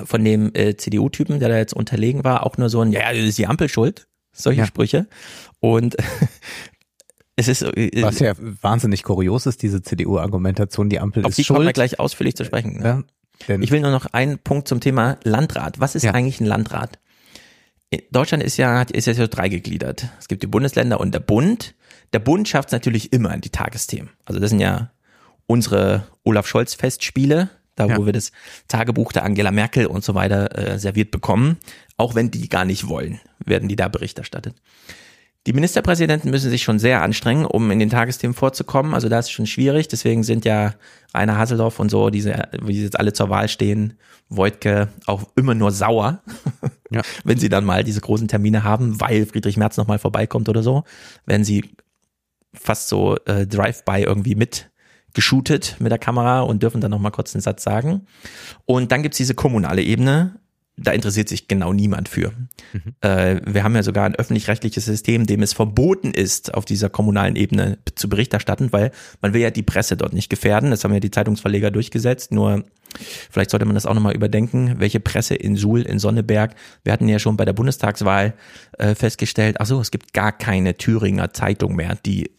von 0.06 0.24
dem 0.24 0.52
äh, 0.54 0.76
CDU-Typen, 0.76 1.40
der 1.40 1.50
da 1.50 1.58
jetzt 1.58 1.74
unterlegen 1.74 2.24
war, 2.24 2.46
auch 2.46 2.58
nur 2.58 2.70
so 2.70 2.82
ein, 2.82 2.92
ja, 2.92 3.10
ist 3.10 3.38
die 3.38 3.48
Ampel 3.48 3.70
schuld, 3.70 4.08
solche 4.32 4.62
ja. 4.62 4.66
Sprüche. 4.66 5.08
Und 5.60 5.98
es 7.36 7.48
ist 7.48 7.62
äh, 7.62 8.02
was 8.02 8.20
ja 8.20 8.34
wahnsinnig 8.38 9.04
kurios 9.04 9.46
ist, 9.46 9.62
diese 9.62 9.82
CDU-Argumentation, 9.82 10.90
die 10.90 11.00
Ampel 11.00 11.24
auf 11.26 11.30
ist 11.30 11.38
die 11.38 11.44
schuld. 11.44 11.58
kommen 11.58 11.68
wir 11.68 11.74
gleich 11.74 12.00
ausführlich 12.00 12.36
zu 12.36 12.46
sprechen. 12.46 12.80
Ne? 12.80 13.04
Ja, 13.48 13.58
ich 13.60 13.72
will 13.72 13.82
nur 13.82 13.92
noch 13.92 14.08
einen 14.08 14.38
Punkt 14.40 14.68
zum 14.68 14.80
Thema 14.80 15.18
Landrat. 15.24 15.80
Was 15.80 15.96
ist 15.96 16.04
ja. 16.04 16.14
eigentlich 16.14 16.40
ein 16.40 16.46
Landrat? 16.46 17.00
Deutschland 18.12 18.44
ist 18.44 18.58
ja, 18.58 18.84
ist 18.84 19.08
ja 19.08 19.14
so 19.14 19.28
drei 19.28 19.50
gegliedert. 19.50 20.08
Es 20.20 20.28
gibt 20.28 20.44
die 20.44 20.48
Bundesländer 20.48 21.00
und 21.00 21.14
der 21.14 21.20
Bund. 21.20 21.76
Der 22.14 22.20
Bund 22.20 22.48
schafft 22.48 22.70
es 22.70 22.74
natürlich 22.74 23.12
immer 23.12 23.34
in 23.34 23.42
die 23.42 23.50
Tagesthemen. 23.50 24.12
Also 24.26 24.40
das 24.40 24.50
sind 24.50 24.60
ja 24.60 24.92
unsere 25.46 26.08
Olaf 26.24 26.48
Scholz 26.48 26.74
Festspiele, 26.74 27.50
da 27.76 27.88
ja. 27.88 27.98
wo 27.98 28.06
wir 28.06 28.14
das 28.14 28.32
Tagebuch 28.68 29.12
der 29.12 29.24
Angela 29.24 29.52
Merkel 29.52 29.86
und 29.86 30.04
so 30.04 30.16
weiter 30.16 30.58
äh, 30.58 30.80
serviert 30.80 31.12
bekommen. 31.12 31.58
Auch 31.98 32.16
wenn 32.16 32.32
die 32.32 32.50
gar 32.50 32.66
nicht 32.66 32.88
wollen, 32.88 33.20
werden 33.44 33.70
die 33.70 33.76
da 33.76 33.88
Bericht 33.88 34.18
erstattet. 34.18 34.56
Die 35.48 35.54
Ministerpräsidenten 35.54 36.30
müssen 36.30 36.52
sich 36.52 36.62
schon 36.62 36.78
sehr 36.78 37.02
anstrengen, 37.02 37.46
um 37.46 37.72
in 37.72 37.80
den 37.80 37.90
Tagesthemen 37.90 38.36
vorzukommen. 38.36 38.94
Also 38.94 39.10
da 39.10 39.18
ist 39.18 39.26
es 39.26 39.32
schon 39.32 39.48
schwierig. 39.48 39.88
Deswegen 39.88 40.22
sind 40.22 40.46
ja 40.46 40.76
Rainer 41.16 41.38
Hasselhoff 41.38 41.80
und 41.80 41.90
so, 41.90 42.12
diese, 42.12 42.48
wie 42.62 42.84
jetzt 42.84 43.00
alle 43.00 43.12
zur 43.14 43.30
Wahl 43.30 43.50
stehen, 43.50 43.96
Wojtke 44.30 44.90
auch 45.08 45.24
immer 45.36 45.56
nur 45.56 45.72
sauer, 45.72 46.22
ja. 46.92 47.02
wenn 47.24 47.40
sie 47.40 47.50
dann 47.50 47.66
mal 47.66 47.84
diese 47.84 48.02
großen 48.02 48.28
Termine 48.28 48.64
haben, 48.64 49.02
weil 49.02 49.26
Friedrich 49.26 49.58
Merz 49.58 49.78
nochmal 49.78 49.98
vorbeikommt 49.98 50.48
oder 50.48 50.62
so. 50.62 50.84
Wenn 51.26 51.44
sie 51.44 51.72
fast 52.54 52.88
so 52.88 53.18
äh, 53.26 53.48
Drive-by 53.48 54.04
irgendwie 54.04 54.36
mit 54.36 54.71
geshootet 55.14 55.76
mit 55.80 55.92
der 55.92 56.00
Kamera 56.00 56.42
und 56.42 56.64
dürfen 56.64 56.82
dann 56.82 56.92
noch 56.92 57.00
mal 57.00 57.12
kurz 57.12 57.36
einen 57.36 57.42
Satz 57.42 57.64
sagen. 57.64 58.08
Und 58.66 58.92
dann 58.92 59.04
gibt's 59.04 59.18
diese 59.18 59.36
kommunale 59.36 59.82
Ebene. 59.82 60.40
Da 60.78 60.94
interessiert 60.94 61.30
sich 61.30 61.48
genau 61.48 61.74
niemand 61.74 62.10
für. 62.10 62.32
Mhm. 62.74 62.96
Äh, 63.02 63.42
wir 63.46 63.64
haben 63.64 63.76
ja 63.76 63.84
sogar 63.84 64.06
ein 64.06 64.16
öffentlich-rechtliches 64.16 64.86
System, 64.86 65.28
dem 65.28 65.44
es 65.44 65.54
verboten 65.54 66.12
ist, 66.12 66.54
auf 66.54 66.66
dieser 66.66 66.90
kommunalen 66.90 67.36
Ebene 67.36 67.78
zu 67.96 68.10
Bericht 68.10 68.34
erstatten, 68.34 68.72
weil 68.72 68.92
man 69.22 69.34
will 69.34 69.42
ja 69.42 69.52
die 69.52 69.64
Presse 69.64 69.98
dort 69.98 70.14
nicht 70.14 70.30
gefährden. 70.30 70.72
Das 70.72 70.84
haben 70.84 70.94
ja 70.94 71.00
die 71.00 71.12
Zeitungsverleger 71.12 71.72
durchgesetzt. 71.72 72.32
Nur 72.32 72.64
vielleicht 73.30 73.52
sollte 73.52 73.66
man 73.66 73.76
das 73.76 73.86
auch 73.86 73.94
nochmal 73.94 74.16
überdenken, 74.16 74.76
welche 74.78 75.00
Presse 75.00 75.36
in 75.36 75.56
Suhl, 75.56 75.82
in 75.82 76.00
Sonneberg. 76.00 76.56
Wir 76.84 76.94
hatten 76.94 77.08
ja 77.08 77.20
schon 77.20 77.38
bei 77.38 77.46
der 77.46 77.54
Bundestagswahl 77.54 78.34
äh, 78.80 78.96
festgestellt, 78.96 79.58
ach 79.60 79.68
so, 79.68 79.82
es 79.82 79.92
gibt 79.92 80.14
gar 80.14 80.32
keine 80.32 80.78
Thüringer 80.78 81.34
Zeitung 81.34 81.76
mehr, 81.76 81.98
die 82.06 82.32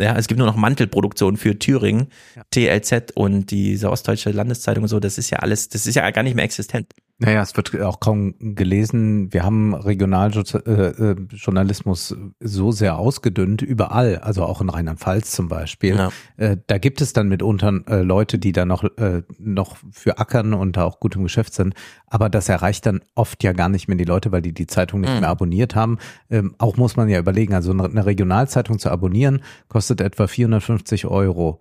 ja, 0.00 0.16
es 0.16 0.28
gibt 0.28 0.38
nur 0.38 0.46
noch 0.46 0.56
Mantelproduktion 0.56 1.36
für 1.36 1.58
Thüringen, 1.58 2.08
ja. 2.36 2.44
TLZ 2.50 3.12
und 3.14 3.50
diese 3.50 3.90
Ostdeutsche 3.90 4.30
Landeszeitung 4.30 4.84
und 4.84 4.88
so, 4.88 5.00
das 5.00 5.18
ist 5.18 5.30
ja 5.30 5.38
alles, 5.38 5.68
das 5.68 5.86
ist 5.86 5.94
ja 5.94 6.10
gar 6.10 6.22
nicht 6.22 6.34
mehr 6.34 6.44
existent. 6.44 6.92
Naja, 7.22 7.42
es 7.42 7.54
wird 7.54 7.78
auch 7.82 8.00
kaum 8.00 8.34
gelesen. 8.40 9.30
Wir 9.30 9.44
haben 9.44 9.74
Regionaljournalismus 9.74 12.16
so 12.40 12.72
sehr 12.72 12.96
ausgedünnt, 12.96 13.60
überall, 13.60 14.16
also 14.16 14.44
auch 14.44 14.62
in 14.62 14.70
Rheinland-Pfalz 14.70 15.32
zum 15.32 15.48
Beispiel. 15.48 15.96
Ja. 15.96 16.08
Äh, 16.38 16.56
da 16.66 16.78
gibt 16.78 17.02
es 17.02 17.12
dann 17.12 17.28
mitunter 17.28 17.82
äh, 17.88 18.00
Leute, 18.00 18.38
die 18.38 18.52
da 18.52 18.64
noch, 18.64 18.84
äh, 18.84 19.22
noch 19.38 19.76
für 19.90 20.18
ackern 20.18 20.54
und 20.54 20.78
da 20.78 20.84
auch 20.84 20.98
gut 20.98 21.14
im 21.14 21.24
Geschäft 21.24 21.52
sind. 21.52 21.74
Aber 22.06 22.30
das 22.30 22.48
erreicht 22.48 22.86
dann 22.86 23.02
oft 23.14 23.44
ja 23.44 23.52
gar 23.52 23.68
nicht 23.68 23.86
mehr 23.86 23.98
die 23.98 24.04
Leute, 24.04 24.32
weil 24.32 24.40
die 24.40 24.54
die 24.54 24.66
Zeitung 24.66 25.02
nicht 25.02 25.12
mhm. 25.12 25.20
mehr 25.20 25.28
abonniert 25.28 25.74
haben. 25.74 25.98
Ähm, 26.30 26.54
auch 26.56 26.78
muss 26.78 26.96
man 26.96 27.10
ja 27.10 27.18
überlegen, 27.18 27.52
also 27.52 27.72
eine 27.72 28.06
Regionalzeitung 28.06 28.78
zu 28.78 28.90
abonnieren, 28.90 29.42
kostet 29.68 30.00
etwa 30.00 30.26
450 30.26 31.06
Euro 31.06 31.58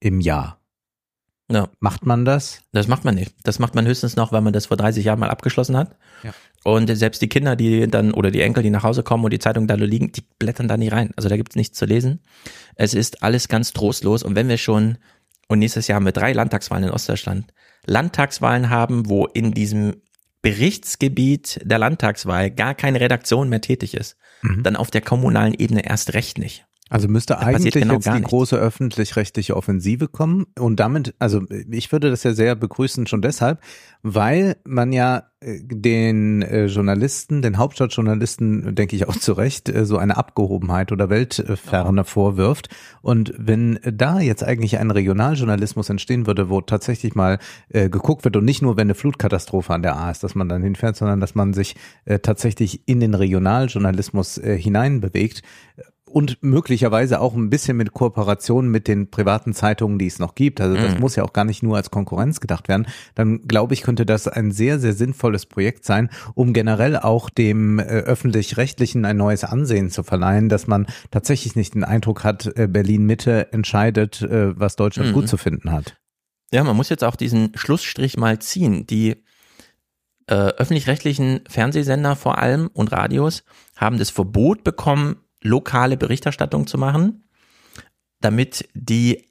im 0.00 0.20
Jahr. 0.20 0.63
Ja. 1.50 1.68
Macht 1.78 2.06
man 2.06 2.24
das? 2.24 2.62
Das 2.72 2.88
macht 2.88 3.04
man 3.04 3.14
nicht. 3.14 3.34
Das 3.42 3.58
macht 3.58 3.74
man 3.74 3.86
höchstens 3.86 4.16
noch, 4.16 4.32
weil 4.32 4.40
man 4.40 4.52
das 4.52 4.66
vor 4.66 4.76
30 4.76 5.04
Jahren 5.04 5.18
mal 5.18 5.30
abgeschlossen 5.30 5.76
hat. 5.76 5.96
Ja. 6.22 6.32
Und 6.64 6.94
selbst 6.96 7.20
die 7.20 7.28
Kinder, 7.28 7.56
die 7.56 7.86
dann, 7.88 8.12
oder 8.12 8.30
die 8.30 8.40
Enkel, 8.40 8.62
die 8.62 8.70
nach 8.70 8.82
Hause 8.82 9.02
kommen 9.02 9.24
und 9.24 9.32
die 9.32 9.38
Zeitung 9.38 9.66
da 9.66 9.74
liegen, 9.74 10.12
die 10.12 10.22
blättern 10.38 10.68
da 10.68 10.78
nie 10.78 10.88
rein. 10.88 11.10
Also 11.16 11.28
da 11.28 11.36
gibt's 11.36 11.56
nichts 11.56 11.78
zu 11.78 11.84
lesen. 11.84 12.22
Es 12.76 12.94
ist 12.94 13.22
alles 13.22 13.48
ganz 13.48 13.74
trostlos. 13.74 14.22
Und 14.22 14.34
wenn 14.34 14.48
wir 14.48 14.56
schon, 14.56 14.96
und 15.48 15.58
nächstes 15.58 15.86
Jahr 15.86 15.96
haben 15.96 16.06
wir 16.06 16.12
drei 16.12 16.32
Landtagswahlen 16.32 16.84
in 16.84 16.90
Ostdeutschland, 16.90 17.52
Landtagswahlen 17.84 18.70
haben, 18.70 19.10
wo 19.10 19.26
in 19.26 19.52
diesem 19.52 19.96
Berichtsgebiet 20.40 21.60
der 21.64 21.78
Landtagswahl 21.78 22.50
gar 22.50 22.74
keine 22.74 23.00
Redaktion 23.00 23.50
mehr 23.50 23.60
tätig 23.60 23.94
ist, 23.94 24.16
mhm. 24.40 24.62
dann 24.62 24.76
auf 24.76 24.90
der 24.90 25.02
kommunalen 25.02 25.54
Ebene 25.54 25.86
erst 25.86 26.14
recht 26.14 26.38
nicht. 26.38 26.64
Also 26.94 27.08
müsste 27.08 27.40
eigentlich 27.40 27.74
genau 27.74 27.94
jetzt 27.94 28.06
die 28.06 28.10
nichts. 28.12 28.28
große 28.28 28.56
öffentlich-rechtliche 28.56 29.56
Offensive 29.56 30.06
kommen 30.06 30.46
und 30.56 30.78
damit, 30.78 31.12
also 31.18 31.42
ich 31.68 31.90
würde 31.90 32.08
das 32.08 32.22
ja 32.22 32.34
sehr 32.34 32.54
begrüßen 32.54 33.08
schon 33.08 33.20
deshalb, 33.20 33.58
weil 34.04 34.58
man 34.62 34.92
ja 34.92 35.24
äh, 35.40 35.58
den 35.64 36.42
äh, 36.42 36.66
Journalisten, 36.66 37.42
den 37.42 37.58
Hauptstadtjournalisten, 37.58 38.76
denke 38.76 38.94
ich 38.94 39.08
auch 39.08 39.16
zu 39.16 39.32
Recht, 39.32 39.68
äh, 39.68 39.84
so 39.84 39.98
eine 39.98 40.16
Abgehobenheit 40.16 40.92
oder 40.92 41.10
Weltferne 41.10 42.02
ja. 42.02 42.04
vorwirft. 42.04 42.68
Und 43.02 43.34
wenn 43.38 43.80
da 43.82 44.20
jetzt 44.20 44.44
eigentlich 44.44 44.78
ein 44.78 44.92
Regionaljournalismus 44.92 45.90
entstehen 45.90 46.28
würde, 46.28 46.48
wo 46.48 46.60
tatsächlich 46.60 47.16
mal 47.16 47.40
äh, 47.70 47.88
geguckt 47.88 48.24
wird 48.24 48.36
und 48.36 48.44
nicht 48.44 48.62
nur, 48.62 48.76
wenn 48.76 48.86
eine 48.86 48.94
Flutkatastrophe 48.94 49.74
an 49.74 49.82
der 49.82 49.96
A 49.96 50.12
ist, 50.12 50.22
dass 50.22 50.36
man 50.36 50.48
dann 50.48 50.62
hinfährt, 50.62 50.94
sondern 50.94 51.18
dass 51.18 51.34
man 51.34 51.54
sich 51.54 51.74
äh, 52.04 52.20
tatsächlich 52.20 52.86
in 52.86 53.00
den 53.00 53.14
Regionaljournalismus 53.14 54.38
äh, 54.38 54.56
hineinbewegt, 54.56 55.42
und 56.14 56.38
möglicherweise 56.42 57.20
auch 57.20 57.34
ein 57.34 57.50
bisschen 57.50 57.76
mit 57.76 57.92
Kooperation 57.92 58.68
mit 58.68 58.86
den 58.86 59.10
privaten 59.10 59.52
Zeitungen, 59.52 59.98
die 59.98 60.06
es 60.06 60.20
noch 60.20 60.36
gibt. 60.36 60.60
Also 60.60 60.76
das 60.76 60.94
mhm. 60.94 61.00
muss 61.00 61.16
ja 61.16 61.24
auch 61.24 61.32
gar 61.32 61.44
nicht 61.44 61.64
nur 61.64 61.76
als 61.76 61.90
Konkurrenz 61.90 62.38
gedacht 62.38 62.68
werden. 62.68 62.86
Dann 63.16 63.48
glaube 63.48 63.74
ich, 63.74 63.82
könnte 63.82 64.06
das 64.06 64.28
ein 64.28 64.52
sehr, 64.52 64.78
sehr 64.78 64.92
sinnvolles 64.92 65.44
Projekt 65.44 65.84
sein, 65.84 66.10
um 66.34 66.52
generell 66.52 66.96
auch 66.96 67.30
dem 67.30 67.80
äh, 67.80 67.82
öffentlich-rechtlichen 67.82 69.04
ein 69.04 69.16
neues 69.16 69.42
Ansehen 69.42 69.90
zu 69.90 70.04
verleihen, 70.04 70.48
dass 70.48 70.68
man 70.68 70.86
tatsächlich 71.10 71.56
nicht 71.56 71.74
den 71.74 71.82
Eindruck 71.82 72.22
hat, 72.22 72.46
äh, 72.56 72.68
Berlin 72.68 73.06
Mitte 73.06 73.52
entscheidet, 73.52 74.22
äh, 74.22 74.56
was 74.56 74.76
Deutschland 74.76 75.08
mhm. 75.08 75.14
gut 75.14 75.28
zu 75.28 75.36
finden 75.36 75.72
hat. 75.72 75.96
Ja, 76.52 76.62
man 76.62 76.76
muss 76.76 76.90
jetzt 76.90 77.02
auch 77.02 77.16
diesen 77.16 77.50
Schlussstrich 77.56 78.16
mal 78.16 78.38
ziehen. 78.38 78.86
Die 78.86 79.16
äh, 80.28 80.34
öffentlich-rechtlichen 80.34 81.40
Fernsehsender 81.48 82.14
vor 82.14 82.38
allem 82.38 82.70
und 82.72 82.92
Radios 82.92 83.42
haben 83.74 83.98
das 83.98 84.10
Verbot 84.10 84.62
bekommen, 84.62 85.16
lokale 85.44 85.96
Berichterstattung 85.96 86.66
zu 86.66 86.78
machen, 86.78 87.24
damit 88.20 88.68
die 88.74 89.28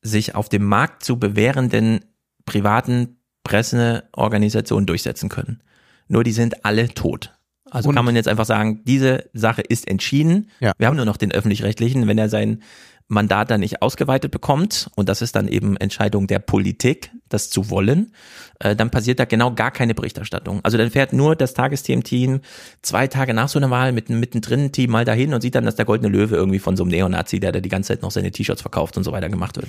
sich 0.00 0.34
auf 0.34 0.48
dem 0.48 0.64
Markt 0.64 1.04
zu 1.04 1.18
bewährenden 1.18 2.00
privaten 2.44 3.18
Presseorganisationen 3.44 4.86
durchsetzen 4.86 5.28
können. 5.28 5.62
Nur 6.08 6.24
die 6.24 6.32
sind 6.32 6.64
alle 6.64 6.88
tot. 6.88 7.32
Also 7.70 7.88
und 7.88 7.94
kann 7.94 8.04
man 8.04 8.16
jetzt 8.16 8.28
einfach 8.28 8.44
sagen, 8.44 8.82
diese 8.84 9.30
Sache 9.32 9.62
ist 9.62 9.88
entschieden. 9.88 10.50
Ja. 10.60 10.72
Wir 10.76 10.88
haben 10.88 10.96
nur 10.96 11.06
noch 11.06 11.16
den 11.16 11.32
öffentlich-rechtlichen. 11.32 12.06
Wenn 12.06 12.18
er 12.18 12.28
sein 12.28 12.62
Mandat 13.08 13.50
dann 13.50 13.60
nicht 13.60 13.82
ausgeweitet 13.82 14.30
bekommt, 14.30 14.90
und 14.96 15.08
das 15.08 15.22
ist 15.22 15.36
dann 15.36 15.48
eben 15.48 15.76
Entscheidung 15.76 16.26
der 16.26 16.38
Politik, 16.38 17.10
das 17.28 17.50
zu 17.50 17.70
wollen, 17.70 18.12
äh, 18.60 18.76
dann 18.76 18.90
passiert 18.90 19.18
da 19.18 19.24
genau 19.24 19.54
gar 19.54 19.70
keine 19.70 19.94
Berichterstattung. 19.94 20.60
Also 20.62 20.78
dann 20.78 20.90
fährt 20.90 21.12
nur 21.12 21.36
das 21.36 21.54
Tagesthementeam 21.54 22.40
zwei 22.82 23.06
Tage 23.06 23.34
nach 23.34 23.48
so 23.48 23.58
einer 23.58 23.70
Wahl 23.70 23.92
mit 23.92 24.08
einem 24.08 24.20
mittendrin 24.20 24.72
Team 24.72 24.90
mal 24.90 25.04
dahin 25.04 25.34
und 25.34 25.40
sieht 25.40 25.54
dann, 25.54 25.64
dass 25.64 25.76
der 25.76 25.84
Goldene 25.84 26.08
Löwe 26.08 26.36
irgendwie 26.36 26.58
von 26.58 26.76
so 26.76 26.84
einem 26.84 26.90
Neonazi, 26.90 27.40
der 27.40 27.52
da 27.52 27.60
die 27.60 27.68
ganze 27.68 27.88
Zeit 27.88 28.02
noch 28.02 28.10
seine 28.10 28.30
T-Shirts 28.30 28.62
verkauft 28.62 28.96
und 28.96 29.04
so 29.04 29.12
weiter 29.12 29.28
gemacht 29.28 29.56
wird. 29.56 29.68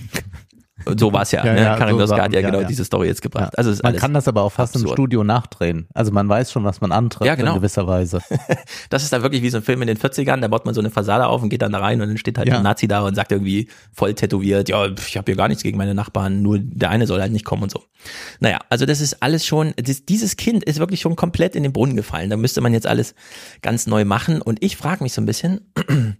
So 0.98 1.14
war 1.14 1.24
es 1.24 1.32
ja. 1.32 1.46
ja, 1.46 1.54
ne? 1.54 1.62
ja 1.62 1.78
Karin 1.78 1.98
so 2.08 2.18
hat 2.18 2.34
ja, 2.34 2.42
genau 2.42 2.62
ja. 2.62 2.68
diese 2.68 2.86
Story 2.86 3.08
jetzt 3.08 3.22
gebracht. 3.22 3.58
Also 3.58 3.74
man 3.84 3.96
kann 3.96 4.14
das 4.14 4.28
aber 4.28 4.42
auch 4.42 4.52
fast 4.52 4.76
absurd. 4.76 4.92
im 4.92 4.96
Studio 4.96 5.24
nachdrehen. 5.24 5.88
Also 5.94 6.12
man 6.12 6.28
weiß 6.28 6.52
schon, 6.52 6.64
was 6.64 6.82
man 6.82 6.92
antritt 6.92 7.28
ja, 7.28 7.36
genau. 7.36 7.52
in 7.52 7.58
gewisser 7.58 7.88
Weise. 7.88 8.22
das 8.90 9.04
ist 9.04 9.14
da 9.14 9.22
wirklich 9.22 9.42
wie 9.42 9.50
so 9.50 9.58
ein 9.58 9.64
Film 9.64 9.82
in 9.82 9.88
den 9.88 9.98
40ern. 9.98 10.42
Da 10.42 10.48
baut 10.48 10.66
man 10.66 10.74
so 10.74 10.82
eine 10.82 10.90
Fassade 10.90 11.28
auf 11.28 11.42
und 11.42 11.50
geht 11.50 11.62
dann 11.62 11.72
da 11.72 11.80
rein 11.80 12.02
und 12.02 12.08
dann 12.08 12.18
steht 12.18 12.38
halt 12.38 12.50
ein 12.50 12.64
Nazi 12.64 12.88
da 12.88 13.02
und 13.02 13.16
sagt 13.16 13.32
irgendwie 13.32 13.70
voll 13.92 14.14
tätowiert, 14.14 14.70
ja, 14.70 14.86
ich 14.88 15.18
habe 15.18 15.32
hier 15.32 15.36
gar 15.36 15.48
nichts 15.48 15.64
gegen 15.64 15.78
meine 15.78 15.94
Nachbarn, 15.94 16.42
nur 16.42 16.60
der 16.60 16.90
eine 16.90 17.08
soll 17.08 17.22
halt 17.22 17.32
nicht 17.32 17.46
kommen 17.46 17.64
und 17.64 17.72
so. 17.72 17.84
Naja, 18.40 18.60
also 18.70 18.86
das 18.86 19.02
ist 19.02 19.22
alles 19.22 19.46
schon, 19.46 19.74
das, 19.78 20.06
dieses 20.06 20.38
Kind 20.38 20.64
ist 20.64 20.80
wirklich 20.80 21.02
schon 21.02 21.16
komplett 21.16 21.56
in 21.56 21.64
den 21.64 21.74
Brunnen 21.74 21.96
gefallen. 21.96 22.30
Da 22.30 22.38
müsste 22.38 22.62
man 22.62 22.74
jetzt 22.74 22.88
alles 22.88 23.16
ganz 23.62 23.88
neu 23.88 24.06
machen. 24.06 24.42
Und 24.42 24.64
ich 24.64 24.78
frage 24.78 25.04
mich 25.04 25.14
so 25.14 25.22
ein 25.22 25.26
bisschen, 25.26 25.62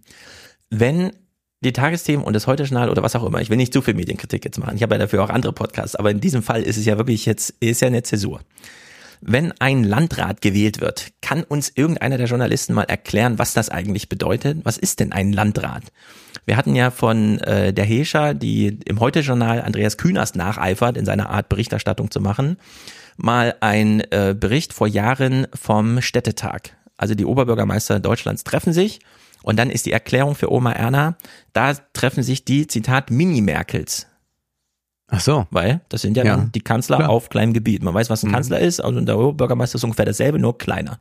wenn 0.70 1.12
die 1.64 1.72
Tagesthemen 1.72 2.24
und 2.24 2.34
das 2.34 2.46
Heute-Journal 2.46 2.90
oder 2.90 3.02
was 3.02 3.16
auch 3.16 3.24
immer. 3.24 3.40
Ich 3.40 3.50
will 3.50 3.56
nicht 3.56 3.72
zu 3.72 3.82
viel 3.82 3.94
Medienkritik 3.94 4.44
jetzt 4.44 4.58
machen. 4.58 4.76
Ich 4.76 4.82
habe 4.82 4.94
ja 4.94 4.98
dafür 4.98 5.24
auch 5.24 5.30
andere 5.30 5.52
Podcasts. 5.52 5.96
Aber 5.96 6.10
in 6.10 6.20
diesem 6.20 6.42
Fall 6.42 6.62
ist 6.62 6.76
es 6.76 6.84
ja 6.84 6.96
wirklich 6.98 7.26
jetzt, 7.26 7.54
ist 7.60 7.80
ja 7.80 7.88
eine 7.88 8.02
Zäsur. 8.02 8.40
Wenn 9.20 9.52
ein 9.58 9.84
Landrat 9.84 10.42
gewählt 10.42 10.80
wird, 10.80 11.12
kann 11.22 11.44
uns 11.44 11.72
irgendeiner 11.74 12.18
der 12.18 12.26
Journalisten 12.26 12.74
mal 12.74 12.84
erklären, 12.84 13.38
was 13.38 13.54
das 13.54 13.70
eigentlich 13.70 14.10
bedeutet? 14.10 14.58
Was 14.64 14.76
ist 14.76 15.00
denn 15.00 15.12
ein 15.12 15.32
Landrat? 15.32 15.84
Wir 16.44 16.58
hatten 16.58 16.76
ja 16.76 16.90
von 16.90 17.38
äh, 17.38 17.72
der 17.72 17.86
Hescher, 17.86 18.34
die 18.34 18.78
im 18.84 19.00
Heute-Journal 19.00 19.62
Andreas 19.62 19.96
Künast 19.96 20.36
nacheifert, 20.36 20.98
in 20.98 21.06
seiner 21.06 21.30
Art 21.30 21.48
Berichterstattung 21.48 22.10
zu 22.10 22.20
machen, 22.20 22.58
mal 23.16 23.54
ein 23.60 24.00
äh, 24.10 24.34
Bericht 24.38 24.74
vor 24.74 24.88
Jahren 24.88 25.46
vom 25.54 26.02
Städtetag. 26.02 26.76
Also 26.98 27.14
die 27.14 27.24
Oberbürgermeister 27.24 28.00
Deutschlands 28.00 28.44
treffen 28.44 28.74
sich 28.74 29.00
und 29.44 29.58
dann 29.58 29.68
ist 29.68 29.84
die 29.84 29.92
Erklärung 29.92 30.34
für 30.34 30.50
Oma 30.50 30.72
Erna, 30.72 31.16
da 31.52 31.74
treffen 31.74 32.22
sich 32.22 32.46
die, 32.46 32.66
Zitat, 32.66 33.10
Mini-Merkels. 33.10 34.06
Ach 35.08 35.20
so. 35.20 35.46
Weil 35.50 35.82
das 35.90 36.00
sind 36.00 36.16
ja, 36.16 36.24
ja. 36.24 36.48
die 36.54 36.62
Kanzler 36.62 36.96
Klar. 36.96 37.10
auf 37.10 37.28
kleinem 37.28 37.52
Gebiet. 37.52 37.82
Man 37.82 37.92
weiß, 37.92 38.08
was 38.08 38.22
ein 38.22 38.28
mhm. 38.28 38.32
Kanzler 38.32 38.58
ist, 38.60 38.80
also 38.80 38.98
der 39.02 39.16
Bürgermeister 39.32 39.76
ist 39.76 39.84
ungefähr 39.84 40.06
dasselbe, 40.06 40.38
nur 40.38 40.56
kleiner. 40.56 40.98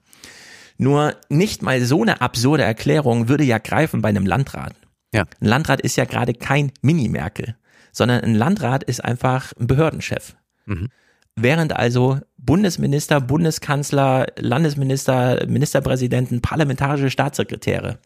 Nur 0.78 1.16
nicht 1.30 1.62
mal 1.62 1.80
so 1.86 2.02
eine 2.02 2.20
absurde 2.20 2.64
Erklärung 2.64 3.30
würde 3.30 3.46
ja 3.46 3.60
greifen 3.60 4.02
bei 4.02 4.10
einem 4.10 4.26
Landrat. 4.26 4.76
Ja. 5.14 5.24
Ein 5.40 5.48
Landrat 5.48 5.80
ist 5.80 5.96
ja 5.96 6.04
gerade 6.04 6.34
kein 6.34 6.74
Mini-Merkel, 6.82 7.56
sondern 7.94 8.22
ein 8.22 8.36
Landrat 8.36 8.84
ist 8.84 9.06
einfach 9.06 9.54
ein 9.58 9.68
Behördenchef. 9.68 10.36
Mhm. 10.66 10.90
Während 11.38 11.74
also 11.74 12.20
Bundesminister, 12.38 13.22
Bundeskanzler, 13.22 14.28
Landesminister, 14.38 15.46
Ministerpräsidenten, 15.48 16.42
parlamentarische 16.42 17.10
Staatssekretäre 17.10 18.00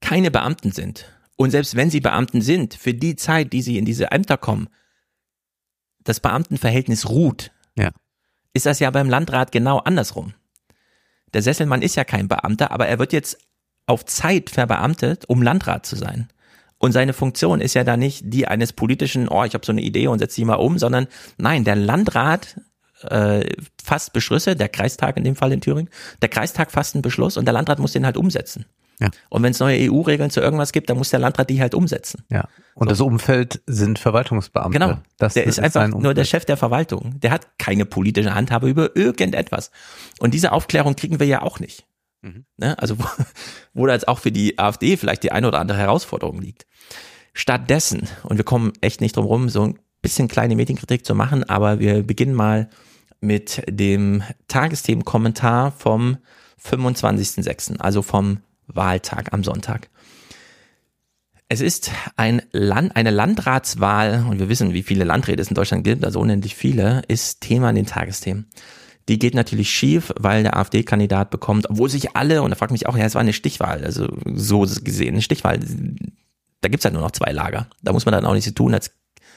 keine 0.00 0.30
Beamten 0.30 0.72
sind, 0.72 1.06
und 1.36 1.50
selbst 1.50 1.76
wenn 1.76 1.90
sie 1.90 2.00
Beamten 2.00 2.40
sind, 2.40 2.74
für 2.74 2.94
die 2.94 3.14
Zeit, 3.16 3.52
die 3.52 3.62
sie 3.62 3.78
in 3.78 3.84
diese 3.84 4.10
Ämter 4.10 4.38
kommen, 4.38 4.68
das 6.02 6.20
Beamtenverhältnis 6.20 7.08
ruht, 7.08 7.52
ja. 7.76 7.90
ist 8.54 8.66
das 8.66 8.80
ja 8.80 8.90
beim 8.90 9.10
Landrat 9.10 9.52
genau 9.52 9.78
andersrum. 9.78 10.34
Der 11.34 11.42
Sesselmann 11.42 11.82
ist 11.82 11.96
ja 11.96 12.04
kein 12.04 12.28
Beamter, 12.28 12.70
aber 12.70 12.86
er 12.86 12.98
wird 12.98 13.12
jetzt 13.12 13.38
auf 13.86 14.04
Zeit 14.04 14.50
verbeamtet, 14.50 15.28
um 15.28 15.42
Landrat 15.42 15.84
zu 15.84 15.96
sein. 15.96 16.28
Und 16.78 16.92
seine 16.92 17.12
Funktion 17.12 17.60
ist 17.60 17.74
ja 17.74 17.84
da 17.84 17.96
nicht 17.96 18.22
die 18.26 18.48
eines 18.48 18.72
politischen, 18.72 19.28
oh, 19.28 19.44
ich 19.44 19.54
habe 19.54 19.64
so 19.64 19.72
eine 19.72 19.82
Idee 19.82 20.08
und 20.08 20.18
setze 20.18 20.36
die 20.36 20.44
mal 20.44 20.54
um, 20.54 20.78
sondern 20.78 21.06
nein, 21.36 21.64
der 21.64 21.76
Landrat 21.76 22.60
äh, 23.02 23.50
fasst 23.82 24.12
Beschlüsse, 24.12 24.56
der 24.56 24.68
Kreistag 24.68 25.16
in 25.16 25.24
dem 25.24 25.36
Fall 25.36 25.52
in 25.52 25.60
Thüringen, 25.60 25.90
der 26.22 26.28
Kreistag 26.28 26.70
fasst 26.70 26.94
einen 26.94 27.02
Beschluss 27.02 27.36
und 27.36 27.44
der 27.44 27.54
Landrat 27.54 27.78
muss 27.78 27.92
den 27.92 28.04
halt 28.04 28.16
umsetzen. 28.16 28.66
Ja. 29.00 29.10
Und 29.28 29.42
wenn 29.42 29.50
es 29.50 29.60
neue 29.60 29.90
EU-Regeln 29.90 30.30
zu 30.30 30.40
irgendwas 30.40 30.72
gibt, 30.72 30.88
dann 30.88 30.96
muss 30.96 31.10
der 31.10 31.20
Landrat 31.20 31.50
die 31.50 31.60
halt 31.60 31.74
umsetzen. 31.74 32.24
Ja. 32.30 32.48
Und 32.74 32.86
so. 32.86 32.90
das 32.90 33.00
Umfeld 33.00 33.60
sind 33.66 33.98
Verwaltungsbeamte. 33.98 34.78
Genau. 34.78 34.98
Das 35.18 35.34
der 35.34 35.44
ist, 35.44 35.58
ist 35.58 35.76
einfach 35.76 35.98
nur 35.98 36.14
der 36.14 36.24
Chef 36.24 36.44
der 36.44 36.56
Verwaltung. 36.56 37.20
Der 37.20 37.30
hat 37.30 37.58
keine 37.58 37.84
politische 37.84 38.34
Handhabe 38.34 38.68
über 38.68 38.96
irgendetwas. 38.96 39.70
Und 40.18 40.32
diese 40.32 40.52
Aufklärung 40.52 40.96
kriegen 40.96 41.20
wir 41.20 41.26
ja 41.26 41.42
auch 41.42 41.60
nicht. 41.60 41.86
Mhm. 42.22 42.46
Ne? 42.56 42.78
Also 42.78 42.98
wo, 42.98 43.04
wo 43.74 43.86
da 43.86 43.92
jetzt 43.92 44.08
auch 44.08 44.18
für 44.18 44.32
die 44.32 44.58
AfD 44.58 44.96
vielleicht 44.96 45.22
die 45.22 45.32
eine 45.32 45.48
oder 45.48 45.58
andere 45.58 45.78
Herausforderung 45.78 46.40
liegt. 46.40 46.66
Stattdessen, 47.34 48.08
und 48.22 48.38
wir 48.38 48.44
kommen 48.44 48.72
echt 48.80 49.02
nicht 49.02 49.16
drum 49.16 49.26
rum, 49.26 49.48
so 49.50 49.62
ein 49.62 49.78
bisschen 50.00 50.26
kleine 50.26 50.56
Medienkritik 50.56 51.04
zu 51.04 51.14
machen, 51.14 51.44
aber 51.44 51.80
wir 51.80 52.02
beginnen 52.02 52.34
mal 52.34 52.70
mit 53.20 53.62
dem 53.68 54.22
Tagesthemenkommentar 54.48 55.72
vom 55.72 56.16
25.06., 56.62 57.78
also 57.78 58.02
vom 58.02 58.38
Wahltag 58.66 59.32
am 59.32 59.44
Sonntag. 59.44 59.88
Es 61.48 61.60
ist 61.60 61.92
ein 62.16 62.42
Land, 62.50 62.96
eine 62.96 63.10
Landratswahl, 63.10 64.26
und 64.28 64.40
wir 64.40 64.48
wissen, 64.48 64.72
wie 64.72 64.82
viele 64.82 65.04
Landräte 65.04 65.40
es 65.40 65.48
in 65.48 65.54
Deutschland 65.54 65.84
gibt, 65.84 66.04
also 66.04 66.18
unendlich 66.18 66.56
viele, 66.56 67.02
ist 67.06 67.40
Thema 67.40 67.70
in 67.70 67.76
den 67.76 67.86
Tagesthemen. 67.86 68.50
Die 69.08 69.20
geht 69.20 69.34
natürlich 69.34 69.70
schief, 69.70 70.12
weil 70.18 70.42
der 70.42 70.56
AfD-Kandidat 70.56 71.30
bekommt, 71.30 71.70
obwohl 71.70 71.88
sich 71.88 72.16
alle, 72.16 72.42
und 72.42 72.50
da 72.50 72.56
fragt 72.56 72.72
mich 72.72 72.88
auch, 72.88 72.96
ja, 72.96 73.04
es 73.04 73.14
war 73.14 73.20
eine 73.20 73.32
Stichwahl, 73.32 73.84
also 73.84 74.08
so 74.34 74.66
gesehen, 74.82 75.14
eine 75.14 75.22
Stichwahl, 75.22 75.60
da 76.60 76.68
gibt's 76.68 76.84
halt 76.84 76.94
nur 76.94 77.02
noch 77.02 77.12
zwei 77.12 77.30
Lager. 77.30 77.68
Da 77.82 77.92
muss 77.92 78.06
man 78.06 78.12
dann 78.12 78.24
auch 78.24 78.32
nichts 78.32 78.48
so 78.48 78.54
tun, 78.54 78.74
als 78.74 78.90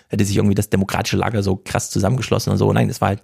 hätte 0.07 0.25
sich 0.25 0.37
irgendwie 0.37 0.55
das 0.55 0.71
demokratische 0.71 1.17
Lager 1.17 1.43
so 1.43 1.55
krass 1.57 1.91
zusammengeschlossen 1.91 2.51
und 2.51 2.57
so. 2.57 2.73
Nein, 2.73 2.89
es 2.89 3.01
war 3.01 3.09
halt 3.09 3.21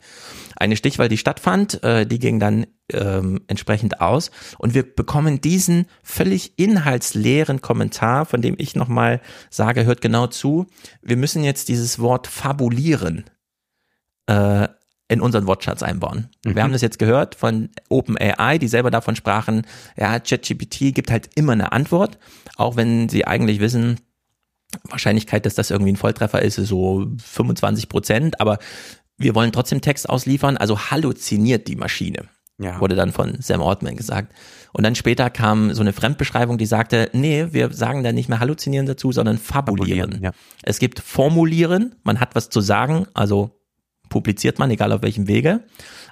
eine 0.56 0.76
Stichwahl, 0.76 1.10
die 1.10 1.18
stattfand, 1.18 1.84
äh, 1.84 2.06
die 2.06 2.20
ging 2.20 2.40
dann 2.40 2.68
ähm, 2.92 3.42
entsprechend 3.48 4.02
aus. 4.02 4.32
Und 4.58 4.74
wir 4.74 4.84
bekommen 4.84 5.42
diesen 5.42 5.86
völlig 6.04 6.58
inhaltsleeren 6.58 7.62
Kommentar, 7.62 8.26
von 8.26 8.42
dem 8.42 8.56
ich 8.58 8.76
nochmal 8.76 9.22
sage, 9.50 9.86
hört 9.86 10.02
genau 10.02 10.28
zu. 10.28 10.68
Wir 11.02 11.18
müssen 11.18 11.44
jetzt 11.44 11.68
dieses 11.68 12.00
Wort 12.00 12.28
fabulieren 12.28 13.26
äh, 14.28 14.68
in 15.08 15.22
unseren 15.22 15.46
Wortschatz 15.48 15.84
einbauen. 15.84 16.30
Mhm. 16.44 16.56
Wir 16.56 16.64
haben 16.64 16.72
das 16.72 16.82
jetzt 16.82 17.00
gehört 17.00 17.36
von 17.36 17.70
OpenAI, 17.90 18.58
die 18.58 18.68
selber 18.68 18.92
davon 18.92 19.16
sprachen, 19.16 19.66
ja, 19.98 20.20
ChatGPT 20.20 20.96
gibt 20.96 21.12
halt 21.12 21.30
immer 21.36 21.54
eine 21.54 21.72
Antwort, 21.72 22.18
auch 22.56 22.76
wenn 22.76 23.10
sie 23.10 23.26
eigentlich 23.28 23.60
wissen, 23.60 24.00
Wahrscheinlichkeit, 24.90 25.46
dass 25.46 25.56
das 25.56 25.72
irgendwie 25.72 25.94
ein 25.94 25.98
Volltreffer 25.98 26.42
ist, 26.42 26.58
ist 26.58 26.70
so 26.70 27.08
25 27.24 27.88
Prozent, 27.88 28.42
aber 28.42 28.58
wir 29.18 29.36
wollen 29.36 29.52
trotzdem 29.52 29.82
Text 29.82 30.10
ausliefern, 30.10 30.58
also 30.58 30.80
halluziniert 30.92 31.68
die 31.68 31.76
Maschine. 31.76 32.30
Ja. 32.58 32.80
Wurde 32.80 32.96
dann 32.96 33.12
von 33.12 33.36
Sam 33.42 33.62
Ortman 33.62 33.98
gesagt. 33.98 34.34
Und 34.72 34.84
dann 34.84 34.96
später 34.96 35.30
kam 35.30 35.74
so 35.74 35.82
eine 35.82 35.92
Fremdbeschreibung, 35.94 36.58
die 36.58 36.66
sagte, 36.66 37.10
nee, 37.14 37.48
wir 37.52 37.74
sagen 37.74 38.04
da 38.04 38.14
nicht 38.14 38.30
mehr 38.30 38.40
halluzinieren 38.40 38.86
dazu, 38.86 39.12
sondern 39.12 39.38
fabulieren. 39.38 40.00
fabulieren 40.00 40.24
ja. 40.24 40.32
Es 40.64 40.80
gibt 40.80 41.00
formulieren, 41.00 41.96
man 42.04 42.20
hat 42.20 42.36
was 42.36 42.50
zu 42.50 42.62
sagen, 42.62 43.08
also 43.14 43.52
publiziert 44.10 44.60
man, 44.60 44.72
egal 44.72 44.92
auf 44.92 45.02
welchem 45.02 45.28
Wege. 45.28 45.64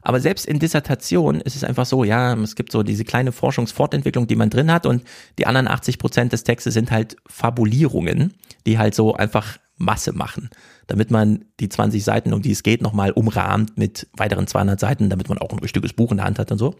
Aber 0.01 0.19
selbst 0.19 0.45
in 0.45 0.59
Dissertation 0.59 1.39
ist 1.39 1.55
es 1.55 1.63
einfach 1.63 1.85
so, 1.85 2.03
ja, 2.03 2.33
es 2.35 2.55
gibt 2.55 2.71
so 2.71 2.83
diese 2.83 3.05
kleine 3.05 3.31
Forschungsfortentwicklung, 3.31 4.27
die 4.27 4.35
man 4.35 4.49
drin 4.49 4.71
hat 4.71 4.85
und 4.85 5.03
die 5.37 5.47
anderen 5.47 5.67
80 5.67 5.99
Prozent 5.99 6.33
des 6.33 6.43
Textes 6.43 6.73
sind 6.73 6.91
halt 6.91 7.15
Fabulierungen, 7.27 8.33
die 8.65 8.77
halt 8.77 8.95
so 8.95 9.13
einfach 9.13 9.57
Masse 9.77 10.11
machen, 10.13 10.49
damit 10.87 11.11
man 11.11 11.45
die 11.59 11.69
20 11.69 12.03
Seiten, 12.03 12.33
um 12.33 12.41
die 12.41 12.51
es 12.51 12.63
geht, 12.63 12.81
nochmal 12.81 13.11
umrahmt 13.11 13.77
mit 13.77 14.07
weiteren 14.15 14.47
200 14.47 14.79
Seiten, 14.79 15.09
damit 15.09 15.29
man 15.29 15.37
auch 15.37 15.51
ein 15.51 15.59
richtiges 15.59 15.93
Buch 15.93 16.11
in 16.11 16.17
der 16.17 16.25
Hand 16.25 16.39
hat 16.39 16.51
und 16.51 16.57
so. 16.57 16.75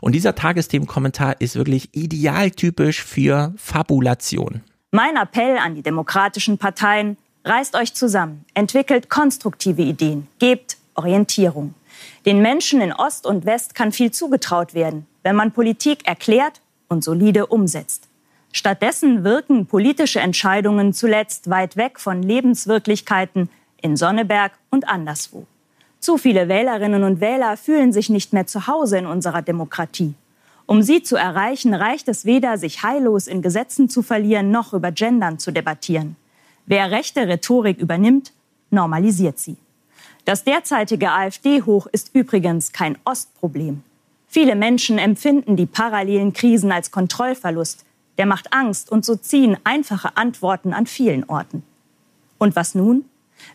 Und 0.00 0.14
dieser 0.14 0.34
Tagesthemenkommentar 0.34 1.40
ist 1.40 1.56
wirklich 1.56 1.88
idealtypisch 1.92 3.02
für 3.02 3.52
Fabulation. 3.56 4.62
Mein 4.92 5.16
Appell 5.16 5.58
an 5.58 5.74
die 5.74 5.82
demokratischen 5.82 6.58
Parteien, 6.58 7.16
reißt 7.46 7.76
euch 7.76 7.94
zusammen, 7.94 8.44
entwickelt 8.54 9.08
konstruktive 9.08 9.82
Ideen, 9.82 10.26
gebt 10.38 10.76
Orientierung. 10.94 11.74
Den 12.26 12.42
Menschen 12.42 12.80
in 12.80 12.92
Ost 12.92 13.26
und 13.26 13.46
West 13.46 13.74
kann 13.74 13.92
viel 13.92 14.10
zugetraut 14.10 14.74
werden, 14.74 15.06
wenn 15.22 15.36
man 15.36 15.52
Politik 15.52 16.06
erklärt 16.06 16.60
und 16.88 17.04
solide 17.04 17.46
umsetzt. 17.46 18.08
Stattdessen 18.52 19.24
wirken 19.24 19.66
politische 19.66 20.20
Entscheidungen 20.20 20.92
zuletzt 20.92 21.50
weit 21.50 21.76
weg 21.76 22.00
von 22.00 22.22
Lebenswirklichkeiten 22.22 23.50
in 23.80 23.96
Sonneberg 23.96 24.52
und 24.70 24.88
anderswo. 24.88 25.46
Zu 26.00 26.18
viele 26.18 26.48
Wählerinnen 26.48 27.04
und 27.04 27.20
Wähler 27.20 27.56
fühlen 27.56 27.92
sich 27.92 28.10
nicht 28.10 28.32
mehr 28.32 28.46
zu 28.46 28.66
Hause 28.66 28.98
in 28.98 29.06
unserer 29.06 29.42
Demokratie. 29.42 30.14
Um 30.66 30.82
sie 30.82 31.02
zu 31.02 31.16
erreichen, 31.16 31.74
reicht 31.74 32.08
es 32.08 32.24
weder, 32.24 32.58
sich 32.58 32.82
heillos 32.82 33.28
in 33.28 33.40
Gesetzen 33.40 33.88
zu 33.88 34.02
verlieren, 34.02 34.50
noch 34.50 34.72
über 34.72 34.90
Gendern 34.90 35.38
zu 35.38 35.52
debattieren. 35.52 36.16
Wer 36.66 36.90
rechte 36.90 37.28
Rhetorik 37.28 37.78
übernimmt, 37.78 38.32
normalisiert 38.70 39.38
sie. 39.38 39.56
Das 40.24 40.42
derzeitige 40.42 41.12
AfD-Hoch 41.12 41.86
ist 41.86 42.10
übrigens 42.14 42.72
kein 42.72 42.98
Ostproblem. 43.04 43.84
Viele 44.26 44.56
Menschen 44.56 44.98
empfinden 44.98 45.56
die 45.56 45.66
parallelen 45.66 46.32
Krisen 46.32 46.72
als 46.72 46.90
Kontrollverlust. 46.90 47.84
Der 48.18 48.26
macht 48.26 48.52
Angst 48.52 48.90
und 48.90 49.04
so 49.04 49.16
ziehen 49.16 49.56
einfache 49.64 50.16
Antworten 50.16 50.72
an 50.72 50.86
vielen 50.86 51.24
Orten. 51.24 51.62
Und 52.38 52.56
was 52.56 52.74
nun? 52.74 53.04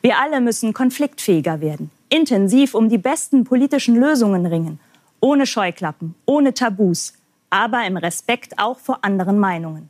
Wir 0.02 0.20
alle 0.20 0.42
müssen 0.42 0.74
konfliktfähiger 0.74 1.62
werden, 1.62 1.90
intensiv 2.10 2.76
um 2.76 2.90
die 2.90 2.98
besten 2.98 3.44
politischen 3.44 3.96
Lösungen 3.96 4.46
ringen, 4.46 4.80
ohne 5.20 5.46
Scheuklappen, 5.46 6.16
ohne 6.26 6.54
Tabus, 6.54 7.14
aber 7.50 7.86
im 7.86 7.98
Respekt 7.98 8.58
auch 8.58 8.80
vor 8.80 9.04
anderen 9.04 9.40
Meinungen. 9.40 9.90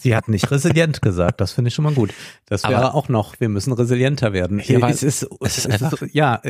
Sie 0.00 0.14
hat 0.14 0.28
nicht 0.28 0.50
resilient 0.50 1.02
gesagt, 1.02 1.40
das 1.40 1.52
finde 1.52 1.68
ich 1.68 1.74
schon 1.74 1.84
mal 1.84 1.94
gut. 1.94 2.12
Das 2.46 2.64
wäre 2.64 2.94
auch 2.94 3.08
noch, 3.08 3.40
wir 3.40 3.48
müssen 3.48 3.72
resilienter 3.72 4.32
werden. 4.32 4.60
Ja, 4.64 4.88
es 4.88 5.02
ist, 5.02 5.26
es 5.40 5.58
ist 5.58 5.70
einfach, 5.70 6.00
ist, 6.00 6.14
ja, 6.14 6.40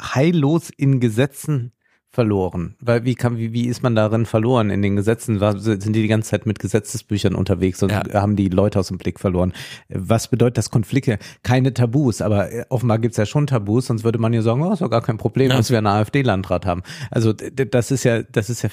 heillos 0.00 0.70
in 0.76 1.00
Gesetzen 1.00 1.72
verloren. 2.16 2.76
Weil 2.80 3.04
wie 3.04 3.14
kann, 3.14 3.36
wie, 3.36 3.52
wie 3.52 3.66
ist 3.66 3.82
man 3.82 3.94
darin 3.94 4.24
verloren? 4.24 4.70
In 4.70 4.80
den 4.80 4.96
Gesetzen 4.96 5.38
sind 5.38 5.92
die 5.94 6.00
die 6.00 6.08
ganze 6.08 6.30
Zeit 6.30 6.46
mit 6.46 6.58
Gesetzesbüchern 6.58 7.34
unterwegs 7.34 7.82
und 7.82 7.92
ja. 7.92 8.02
haben 8.14 8.36
die 8.36 8.48
Leute 8.48 8.80
aus 8.80 8.88
dem 8.88 8.96
Blick 8.96 9.20
verloren. 9.20 9.52
Was 9.90 10.28
bedeutet 10.28 10.56
das 10.56 10.70
Konflikte? 10.70 11.18
Keine 11.42 11.74
Tabus, 11.74 12.22
aber 12.22 12.48
offenbar 12.70 13.00
gibt's 13.00 13.18
ja 13.18 13.26
schon 13.26 13.46
Tabus, 13.46 13.88
sonst 13.88 14.02
würde 14.02 14.18
man 14.18 14.32
ja 14.32 14.40
sagen, 14.40 14.62
oh, 14.62 14.72
ist 14.72 14.80
doch 14.80 14.88
gar 14.88 15.02
kein 15.02 15.18
Problem, 15.18 15.50
ja. 15.50 15.58
dass 15.58 15.68
wir 15.68 15.76
einen 15.76 15.88
AfD-Landrat 15.88 16.64
haben. 16.64 16.82
Also 17.10 17.34
das 17.34 17.90
ist 17.90 18.04
ja, 18.04 18.22
das 18.22 18.48
ist 18.48 18.62
ja 18.62 18.70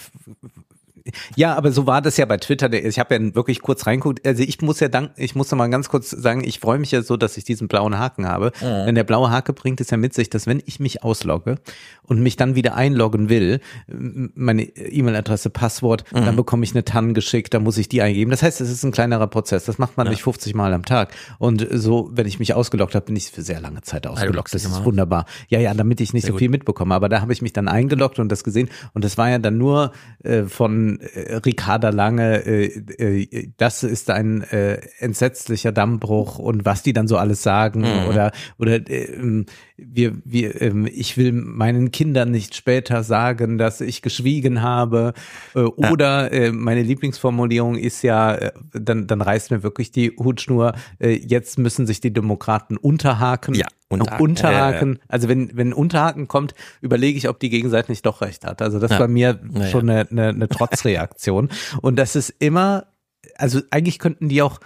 ja, 1.36 1.56
aber 1.56 1.72
so 1.72 1.86
war 1.86 2.02
das 2.02 2.18
ja 2.18 2.26
bei 2.26 2.38
Twitter. 2.38 2.72
Ich 2.72 3.00
habe 3.00 3.16
ja 3.16 3.36
wirklich 3.36 3.62
kurz 3.62 3.86
reinguckt. 3.86 4.26
Also 4.26 4.44
ich 4.44 4.62
muss 4.62 4.80
ja 4.80 4.88
dank, 4.88 5.12
ich 5.18 5.36
muss 5.36 5.52
noch 5.52 5.58
mal 5.58 5.70
ganz 5.70 5.90
kurz 5.90 6.10
sagen, 6.10 6.44
ich 6.44 6.60
freue 6.60 6.80
mich 6.80 6.92
ja 6.92 7.02
so, 7.02 7.18
dass 7.18 7.38
ich 7.38 7.44
diesen 7.44 7.68
blauen 7.68 7.98
Haken 7.98 8.28
habe. 8.28 8.52
Mhm. 8.62 8.86
Denn 8.86 8.96
der 8.96 9.04
blaue 9.04 9.30
Hake 9.30 9.54
bringt 9.54 9.82
es 9.82 9.90
ja 9.90 9.98
mit 9.98 10.14
sich, 10.14 10.30
dass 10.30 10.48
wenn 10.48 10.62
ich 10.66 10.80
mich 10.80 11.04
auslogge 11.04 11.58
und 12.04 12.22
mich 12.22 12.38
dann 12.38 12.56
wieder 12.56 12.76
einloggen 12.76 13.30
will, 13.30 13.60
meine 13.88 14.64
E-Mail-Adresse, 14.64 15.50
Passwort, 15.50 16.06
mhm. 16.12 16.26
dann 16.26 16.36
bekomme 16.36 16.64
ich 16.64 16.72
eine 16.74 16.86
TAN 16.86 17.14
geschickt, 17.14 17.54
dann 17.54 17.64
muss 17.64 17.78
ich 17.78 17.90
die 17.90 18.02
eingeben. 18.02 18.32
Das 18.32 18.42
heißt, 18.42 18.62
es 18.62 18.70
ist 18.70 18.84
ein 18.84 18.92
kleinerer 18.92 19.28
Prozess. 19.28 19.66
Das 19.66 19.78
macht 19.78 19.98
man 19.98 20.08
ja. 20.08 20.12
nicht 20.12 20.24
50 20.24 20.56
Mal 20.56 20.74
am 20.74 20.86
Tag. 20.86 21.14
Und 21.38 21.68
so, 21.72 22.10
wenn 22.14 22.28
ich 22.28 22.40
mich 22.40 22.54
ausgeloggt 22.54 22.96
habe, 22.96 23.06
bin 23.06 23.16
ich 23.16 23.32
für 23.32 23.42
sehr 23.42 23.60
lange 23.60 23.82
Zeit 23.82 24.08
ausgeloggt. 24.08 24.54
Das 24.54 24.64
ist 24.64 24.86
wunderbar. 24.86 25.26
Ja, 25.50 25.60
ja, 25.60 25.74
damit 25.74 26.00
ich 26.00 26.14
nicht 26.14 26.24
sehr 26.24 26.34
so 26.34 26.38
viel 26.38 26.50
mitbekomme. 26.50 26.96
Aber 26.96 27.10
da 27.10 27.22
habe 27.22 27.34
ich 27.34 27.42
mich 27.42 27.54
dann 27.54 27.68
eingeloggt 27.68 28.20
und 28.20 28.30
das 28.30 28.44
gesehen. 28.44 28.70
Und 28.94 29.04
das 29.04 29.18
war 29.18 29.30
ja 29.30 29.40
dann 29.40 29.58
nur 29.58 29.92
äh, 30.24 30.44
von 30.44 30.93
äh, 31.00 31.36
Ricarda 31.36 31.90
Lange, 31.90 32.46
äh, 32.46 32.66
äh, 32.66 33.52
das 33.58 33.84
ist 33.84 34.10
ein 34.10 34.42
äh, 34.44 34.80
entsetzlicher 35.00 35.72
Dammbruch 35.72 36.40
und 36.40 36.66
was 36.66 36.84
die 36.84 36.94
dann 36.94 37.08
so 37.08 37.18
alles 37.18 37.44
sagen 37.44 37.82
mhm. 37.82 38.08
oder 38.10 38.32
oder 38.58 38.76
äh, 38.90 39.46
wir 39.92 40.18
wir 40.26 40.62
äh, 40.62 40.90
ich 40.90 41.18
will 41.18 41.32
meinen 41.32 41.92
Kindern 41.92 42.32
nicht 42.32 42.56
später 42.56 43.04
sagen, 43.04 43.58
dass 43.58 43.82
ich 43.82 44.02
geschwiegen 44.02 44.62
habe 44.62 45.14
äh, 45.56 45.60
oder 45.60 46.32
äh, 46.32 46.52
meine 46.52 46.84
Lieblingsformulierung 46.84 47.76
ist 47.76 48.02
ja 48.02 48.36
äh, 48.36 48.52
dann 48.74 49.08
dann 49.08 49.22
reißt 49.22 49.52
mir 49.52 49.64
wirklich 49.64 49.92
die 49.92 50.12
Hutschnur. 50.18 50.74
Äh, 51.00 51.20
jetzt 51.26 51.58
müssen 51.58 51.86
sich 51.86 52.02
die 52.02 52.14
Demokraten 52.14 52.78
unterhaken. 52.78 53.56
Ja. 53.56 53.68
Unterhaken. 53.90 54.24
Unterhaken. 54.24 55.00
Also 55.08 55.30
wenn, 55.30 55.56
wenn 55.56 55.72
Unterhaken 55.72 56.28
kommt, 56.28 56.56
überlege 56.82 57.18
ich, 57.18 57.30
ob 57.30 57.40
die 57.40 57.50
Gegenseite 57.50 57.92
nicht 57.92 58.06
doch 58.06 58.22
recht 58.22 58.46
hat. 58.46 58.62
Also 58.62 58.80
das 58.80 58.92
ja. 58.92 59.00
war 59.00 59.08
mir 59.08 59.40
ja, 59.54 59.68
schon 59.68 59.90
eine, 59.90 60.10
eine, 60.10 60.30
eine 60.30 60.50
Trotzreaktion. 60.50 61.50
Und 61.82 61.98
das 61.98 62.16
ist 62.16 62.34
immer, 62.40 62.88
also 63.36 63.62
eigentlich 63.70 64.00
könnten 64.00 64.30
die 64.30 64.42
auch 64.42 64.60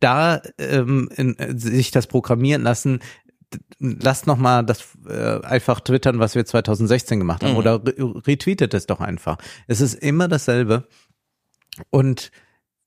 da 0.00 0.40
ähm, 0.58 1.08
in, 1.16 1.36
sich 1.58 1.90
das 1.90 2.06
programmieren 2.06 2.62
lassen, 2.62 3.00
lasst 3.78 4.26
noch 4.26 4.36
mal 4.36 4.62
das 4.62 4.84
äh, 5.08 5.40
einfach 5.42 5.80
twittern, 5.80 6.18
was 6.18 6.34
wir 6.34 6.44
2016 6.44 7.18
gemacht 7.18 7.42
haben 7.42 7.52
mhm. 7.52 7.58
oder 7.58 7.82
retweetet 8.26 8.74
es 8.74 8.86
doch 8.86 9.00
einfach. 9.00 9.38
Es 9.66 9.80
ist 9.80 9.94
immer 9.94 10.28
dasselbe 10.28 10.86
und 11.90 12.30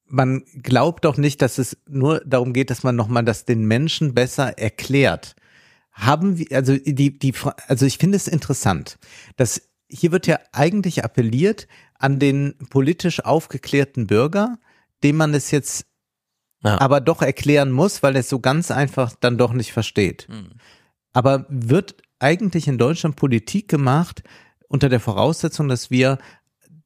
man 0.05 0.43
glaubt 0.61 1.05
doch 1.05 1.17
nicht, 1.17 1.41
dass 1.41 1.57
es 1.57 1.77
nur 1.87 2.21
darum 2.25 2.53
geht, 2.53 2.69
dass 2.69 2.83
man 2.83 2.95
noch 2.95 3.07
mal 3.07 3.23
das 3.23 3.45
den 3.45 3.65
Menschen 3.65 4.13
besser 4.13 4.57
erklärt 4.57 5.35
haben 5.91 6.37
wir, 6.37 6.47
also 6.51 6.77
die, 6.77 7.17
die, 7.17 7.33
also 7.67 7.85
ich 7.85 7.97
finde 7.97 8.15
es 8.15 8.27
interessant, 8.27 8.97
dass 9.35 9.69
hier 9.87 10.11
wird 10.11 10.25
ja 10.25 10.39
eigentlich 10.53 11.03
appelliert 11.03 11.67
an 11.95 12.17
den 12.17 12.55
politisch 12.69 13.23
aufgeklärten 13.23 14.07
Bürger, 14.07 14.57
dem 15.03 15.17
man 15.17 15.33
es 15.33 15.51
jetzt 15.51 15.85
ja. 16.63 16.79
aber 16.79 17.01
doch 17.01 17.21
erklären 17.21 17.71
muss, 17.71 18.03
weil 18.03 18.15
er 18.15 18.21
es 18.21 18.29
so 18.29 18.39
ganz 18.39 18.71
einfach 18.71 19.13
dann 19.19 19.37
doch 19.37 19.53
nicht 19.53 19.71
versteht. 19.71 20.27
Mhm. 20.29 20.51
Aber 21.13 21.45
wird 21.49 21.95
eigentlich 22.19 22.67
in 22.67 22.77
Deutschland 22.77 23.15
Politik 23.15 23.67
gemacht 23.67 24.23
unter 24.67 24.87
der 24.89 24.99
Voraussetzung, 24.99 25.67
dass 25.67 25.91
wir 25.91 26.17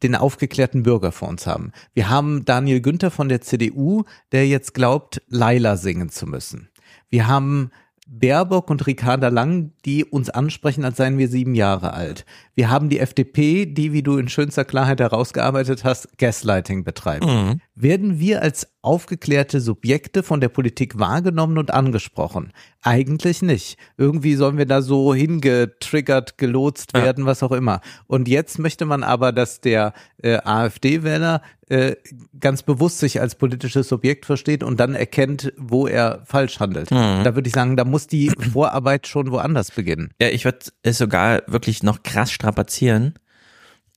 den 0.03 0.15
aufgeklärten 0.15 0.84
Bürger 0.84 1.11
vor 1.11 1.30
uns 1.30 1.47
haben. 1.47 1.71
Wir 1.93 2.09
haben 2.09 2.45
Daniel 2.45 2.82
Günther 2.82 3.11
von 3.11 3.30
der 3.30 3.41
CDU, 3.41 4.03
der 4.32 4.47
jetzt 4.47 4.73
glaubt, 4.73 5.21
Laila 5.28 5.78
singen 5.78 6.09
zu 6.09 6.26
müssen. 6.26 6.69
Wir 7.09 7.28
haben 7.28 7.71
Baerbock 8.07 8.69
und 8.69 8.86
Ricarda 8.86 9.30
Lang, 9.30 9.71
die 9.84 10.05
uns 10.05 10.30
ansprechen, 10.30 10.86
als 10.86 10.97
seien 10.97 11.17
wir 11.17 11.28
sieben 11.28 11.55
Jahre 11.55 11.93
alt. 11.93 12.26
Wir 12.53 12.69
haben 12.69 12.89
die 12.89 12.99
FDP, 12.99 13.65
die, 13.65 13.93
wie 13.93 14.03
du 14.03 14.17
in 14.17 14.30
schönster 14.30 14.63
Klarheit 14.63 14.99
herausgearbeitet 14.99 15.84
hast, 15.84 16.17
Gaslighting 16.19 16.84
betreibt. 16.84 17.26
Mhm. 17.26 17.61
Werden 17.73 18.19
wir 18.19 18.43
als 18.43 18.67
aufgeklärte 18.86 19.59
Subjekte 19.59 20.23
von 20.23 20.41
der 20.41 20.49
Politik 20.49 20.99
wahrgenommen 20.99 21.57
und 21.57 21.73
angesprochen? 21.73 22.51
Eigentlich 22.81 23.41
nicht. 23.41 23.77
Irgendwie 23.97 24.36
sollen 24.36 24.57
wir 24.57 24.65
da 24.65 24.81
so 24.81 25.13
hingetriggert, 25.13 26.38
gelotst 26.38 26.93
werden, 26.93 27.25
ja. 27.25 27.31
was 27.31 27.43
auch 27.43 27.51
immer. 27.51 27.81
Und 28.07 28.27
jetzt 28.27 28.59
möchte 28.59 28.86
man 28.86 29.03
aber, 29.03 29.31
dass 29.31 29.61
der 29.61 29.93
äh, 30.21 30.38
AfD-Wähler 30.38 31.41
äh, 31.67 31.95
ganz 32.39 32.61
bewusst 32.61 32.99
sich 32.99 33.19
als 33.19 33.36
politisches 33.36 33.89
Subjekt 33.89 34.25
versteht 34.25 34.63
und 34.63 34.79
dann 34.79 34.93
erkennt, 34.93 35.51
wo 35.57 35.88
er 35.88 36.21
falsch 36.25 36.59
handelt. 36.59 36.91
Mhm. 36.91 37.23
Da 37.23 37.36
würde 37.36 37.47
ich 37.47 37.55
sagen, 37.55 37.75
da 37.75 37.86
muss 37.86 38.07
die 38.07 38.29
Vorarbeit 38.53 39.07
schon 39.07 39.31
woanders 39.31 39.71
beginnen. 39.71 40.11
Ja, 40.21 40.29
ich 40.29 40.45
würde 40.45 40.59
es 40.83 40.97
sogar 40.97 41.41
wirklich 41.47 41.81
noch 41.81 42.03
krass 42.03 42.31
strapazieren. 42.31 43.15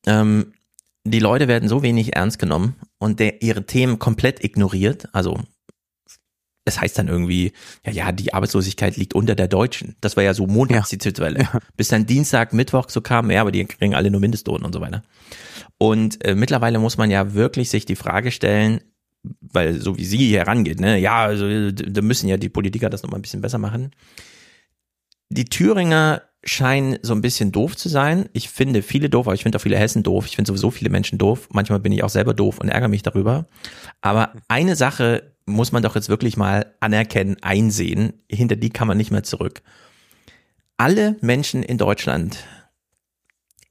Ähm, 0.07 0.53
die 1.09 1.19
Leute 1.19 1.49
werden 1.49 1.69
so 1.69 1.83
wenig 1.83 2.17
ernst 2.17 2.39
genommen 2.39 2.77
und 2.99 3.21
der, 3.21 3.43
ihre 3.43 3.67
Themen 3.67 3.99
komplett 3.99 4.43
ignoriert. 4.45 5.09
Also 5.13 5.39
es 6.69 6.81
heißt 6.81 6.99
dann 6.99 7.09
irgendwie, 7.09 7.53
ja, 7.85 7.93
ja, 7.93 8.13
die 8.13 8.35
Arbeitslosigkeit 8.35 8.97
liegt 8.97 9.15
unter 9.15 9.35
der 9.35 9.49
Deutschen. 9.49 9.97
Das 10.01 10.17
war 10.17 10.23
ja 10.23 10.35
so 10.35 10.47
montags 10.47 10.91
die 10.91 10.99
Zitzwelle. 10.99 11.41
Ja. 11.41 11.59
Bis 11.77 11.89
dann 11.89 12.07
Dienstag, 12.07 12.53
Mittwoch 12.53 12.89
so 12.89 13.01
kam, 13.01 13.31
ja, 13.31 13.41
aber 13.41 13.53
die 13.53 13.65
kriegen 13.65 13.95
alle 13.95 14.11
nur 14.11 14.21
Mindestlohn 14.21 14.63
und 14.63 14.73
so 14.73 14.81
weiter. 14.81 15.03
Und 15.79 16.25
äh, 16.25 16.35
mittlerweile 16.35 16.79
muss 16.79 16.99
man 16.99 17.11
ja 17.11 17.35
wirklich 17.35 17.71
sich 17.71 17.87
die 17.87 17.97
Frage 17.97 18.31
stellen, 18.31 18.81
weil 19.41 19.81
so 19.81 19.97
wie 19.97 20.05
sie 20.05 20.19
hier 20.19 20.47
rangeht, 20.47 20.81
ne, 20.81 20.99
ja, 20.99 21.23
also 21.23 21.71
da 21.73 22.03
müssen 22.03 22.29
ja 22.29 22.37
die 22.37 22.49
Politiker 22.49 22.89
das 22.91 23.03
nochmal 23.03 23.19
ein 23.19 23.23
bisschen 23.23 23.41
besser 23.41 23.59
machen. 23.59 23.93
Die 25.31 25.45
Thüringer 25.45 26.23
scheinen 26.45 26.99
so 27.03 27.15
ein 27.15 27.21
bisschen 27.21 27.53
doof 27.53 27.77
zu 27.77 27.89
sein. 27.89 28.29
Ich 28.33 28.49
finde 28.49 28.83
viele 28.83 29.11
doof, 29.11 29.27
aber 29.27 29.35
ich 29.35 29.43
finde 29.43 29.59
auch 29.59 29.63
viele 29.63 29.79
Hessen 29.79 30.03
doof. 30.03 30.27
Ich 30.27 30.37
finde 30.37 30.49
sowieso 30.49 30.71
viele 30.71 30.91
Menschen 30.91 31.19
doof. 31.19 31.49
Manchmal 31.53 31.81
bin 31.81 31.93
ich 31.93 32.05
auch 32.05 32.11
selber 32.11 32.35
doof 32.35 32.59
und 32.59 32.69
ärgere 32.69 32.89
mich 32.89 33.03
darüber. 33.03 33.47
Aber 34.01 34.33
eine 34.47 34.77
Sache 34.77 35.33
muss 35.47 35.73
man 35.73 35.83
doch 35.83 35.95
jetzt 35.95 36.09
wirklich 36.09 36.37
mal 36.37 36.75
anerkennen, 36.81 37.37
einsehen. 37.43 38.13
Hinter 38.31 38.57
die 38.57 38.71
kann 38.71 38.87
man 38.87 38.97
nicht 38.97 39.11
mehr 39.11 39.25
zurück. 39.25 39.63
Alle 40.77 41.17
Menschen 41.21 41.63
in 41.63 41.79
Deutschland, 41.79 42.39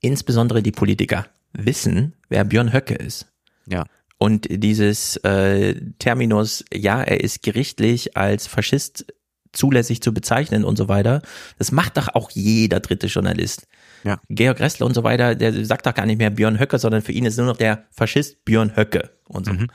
insbesondere 0.02 0.62
die 0.62 0.72
Politiker, 0.72 1.28
wissen, 1.54 2.16
wer 2.28 2.44
Björn 2.44 2.74
Höcke 2.74 2.96
ist. 2.96 3.28
Ja. 3.66 3.86
Und 4.18 4.48
dieses 4.50 5.16
äh, 5.18 5.76
Terminus, 6.00 6.66
ja, 6.74 7.02
er 7.02 7.22
ist 7.22 7.44
gerichtlich 7.44 8.18
als 8.18 8.48
Faschist 8.48 9.06
zulässig 9.58 10.02
zu 10.02 10.14
bezeichnen 10.14 10.64
und 10.64 10.78
so 10.78 10.88
weiter. 10.88 11.22
Das 11.58 11.72
macht 11.72 11.98
doch 11.98 12.10
auch 12.10 12.32
jeder 12.32 12.80
dritte 12.80 13.08
Journalist. 13.08 13.68
Ja. 14.04 14.20
Georg 14.30 14.60
Ressler 14.60 14.86
und 14.86 14.94
so 14.94 15.04
weiter, 15.04 15.36
der 15.36 15.66
sagt 15.66 15.86
doch 15.86 15.94
gar 15.94 16.06
nicht 16.06 16.20
mehr 16.20 16.30
Björn 16.30 16.60
Höcke, 16.60 16.80
sondern 16.80 17.02
für 17.02 17.12
ihn 17.12 17.26
ist 17.26 17.38
nur 17.38 17.48
noch 17.48 17.58
der 17.58 17.86
Faschist 17.92 18.46
Björn 18.46 18.76
Höcke 18.76 19.10
und 19.28 19.46
so. 19.46 19.54
Mhm. 19.54 19.68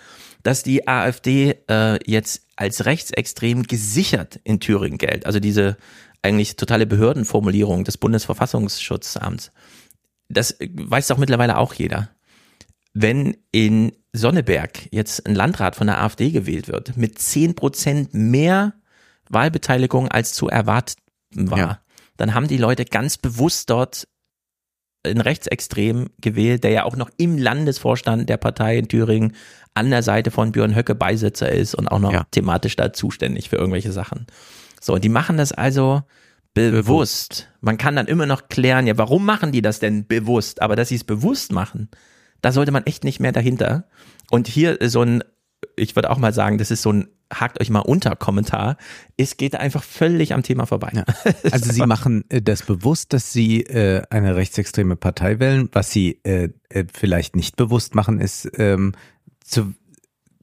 Dass 0.43 0.63
die 0.63 0.89
AfD 0.89 1.57
äh, 1.69 1.99
jetzt 2.11 2.47
als 2.57 2.87
rechtsextrem 2.87 3.65
gesichert 3.65 4.41
in 4.45 4.61
Thüringen 4.61 4.99
gilt, 4.99 5.27
also 5.27 5.41
diese 5.41 5.77
eigentlich 6.23 6.57
totale 6.57 6.87
Behördenformulierung 6.87 7.85
des 7.85 7.99
Bundesverfassungsschutzamts, 7.99 9.51
das 10.29 10.57
weiß 10.61 11.09
doch 11.09 11.19
mittlerweile 11.19 11.59
auch 11.59 11.75
jeder. 11.75 12.11
Wenn 12.95 13.37
in 13.51 13.93
Sonneberg 14.13 14.89
jetzt 14.91 15.27
ein 15.27 15.35
Landrat 15.35 15.77
von 15.77 15.87
der 15.87 16.03
AfD 16.03 16.31
gewählt 16.31 16.69
wird, 16.69 16.97
mit 16.97 17.19
zehn 17.19 17.55
Prozent 17.55 18.15
mehr 18.15 18.75
Wahlbeteiligung 19.33 20.09
als 20.09 20.33
zu 20.35 20.49
erwart 20.49 20.95
war, 21.35 21.59
ja. 21.59 21.79
dann 22.17 22.35
haben 22.35 22.49
die 22.49 22.59
Leute 22.59 22.85
ganz 22.85 23.19
bewusst 23.19 23.71
dort 23.71 24.07
einen 25.05 25.21
Rechtsextrem 25.21 26.11
gewählt, 26.21 26.65
der 26.65 26.71
ja 26.71 26.85
auch 26.85 26.97
noch 26.97 27.11
im 27.17 27.39
Landesvorstand 27.39 28.29
der 28.29 28.37
Partei 28.37 28.79
in 28.79 28.89
Thüringen 28.89 29.35
an 29.75 29.91
der 29.91 30.03
Seite 30.03 30.31
von 30.31 30.53
Björn 30.53 30.77
Höcke 30.77 30.95
Beisitzer 30.95 31.51
ist 31.51 31.75
und 31.75 31.89
auch 31.89 31.99
noch 31.99 32.13
ja. 32.13 32.27
thematisch 32.31 32.77
da 32.77 32.93
zuständig 32.93 33.49
für 33.49 33.57
irgendwelche 33.57 33.93
Sachen. 33.93 34.27
So, 34.81 34.99
die 34.99 35.09
machen 35.09 35.37
das 35.37 35.53
also 35.53 36.03
bewusst. 36.55 37.49
Man 37.61 37.79
kann 37.79 37.97
dann 37.97 38.07
immer 38.07 38.27
noch 38.27 38.49
klären, 38.49 38.87
ja, 38.87 38.99
warum 38.99 39.25
machen 39.25 39.53
die 39.53 39.63
das 39.63 39.81
denn 39.81 40.07
bewusst? 40.07 40.61
Aber 40.61 40.77
dass 40.77 40.89
sie 40.89 40.97
es 40.97 41.05
bewusst 41.05 41.53
machen, 41.53 41.89
da 42.43 42.53
sollte 42.53 42.73
man 42.73 42.85
echt 42.85 43.05
nicht 43.05 43.21
mehr 43.21 43.33
dahinter. 43.33 43.89
Und 44.31 44.49
hier 44.49 44.79
so 44.89 45.03
ein, 45.03 45.25
ich 45.77 45.97
würde 45.97 46.11
auch 46.11 46.19
mal 46.19 46.33
sagen, 46.33 46.59
das 46.59 46.71
ist 46.71 46.83
so 46.83 46.93
ein 46.93 47.09
hakt 47.33 47.61
euch 47.61 47.71
mal 47.71 47.81
unter 47.81 48.15
Kommentar. 48.15 48.77
Es 49.17 49.37
geht 49.37 49.57
einfach 49.57 49.83
völlig 49.83 50.35
am 50.35 50.43
Thema 50.43 50.67
vorbei. 50.67 50.91
Ja. 50.93 51.05
Also 51.51 51.73
sie 51.73 51.87
machen 51.87 52.25
äh, 52.29 52.43
das 52.43 52.63
bewusst, 52.63 53.13
dass 53.13 53.33
sie 53.33 53.63
äh, 53.63 54.03
eine 54.11 54.37
rechtsextreme 54.37 54.97
Partei 54.97 55.41
wählen. 55.41 55.69
Was 55.73 55.91
sie 55.91 56.21
äh, 56.25 56.51
äh, 56.69 56.85
vielleicht 56.93 57.37
nicht 57.37 57.57
bewusst 57.57 57.95
machen, 57.95 58.21
ist 58.21 58.51
ähm, 58.59 58.93
zu 59.43 59.75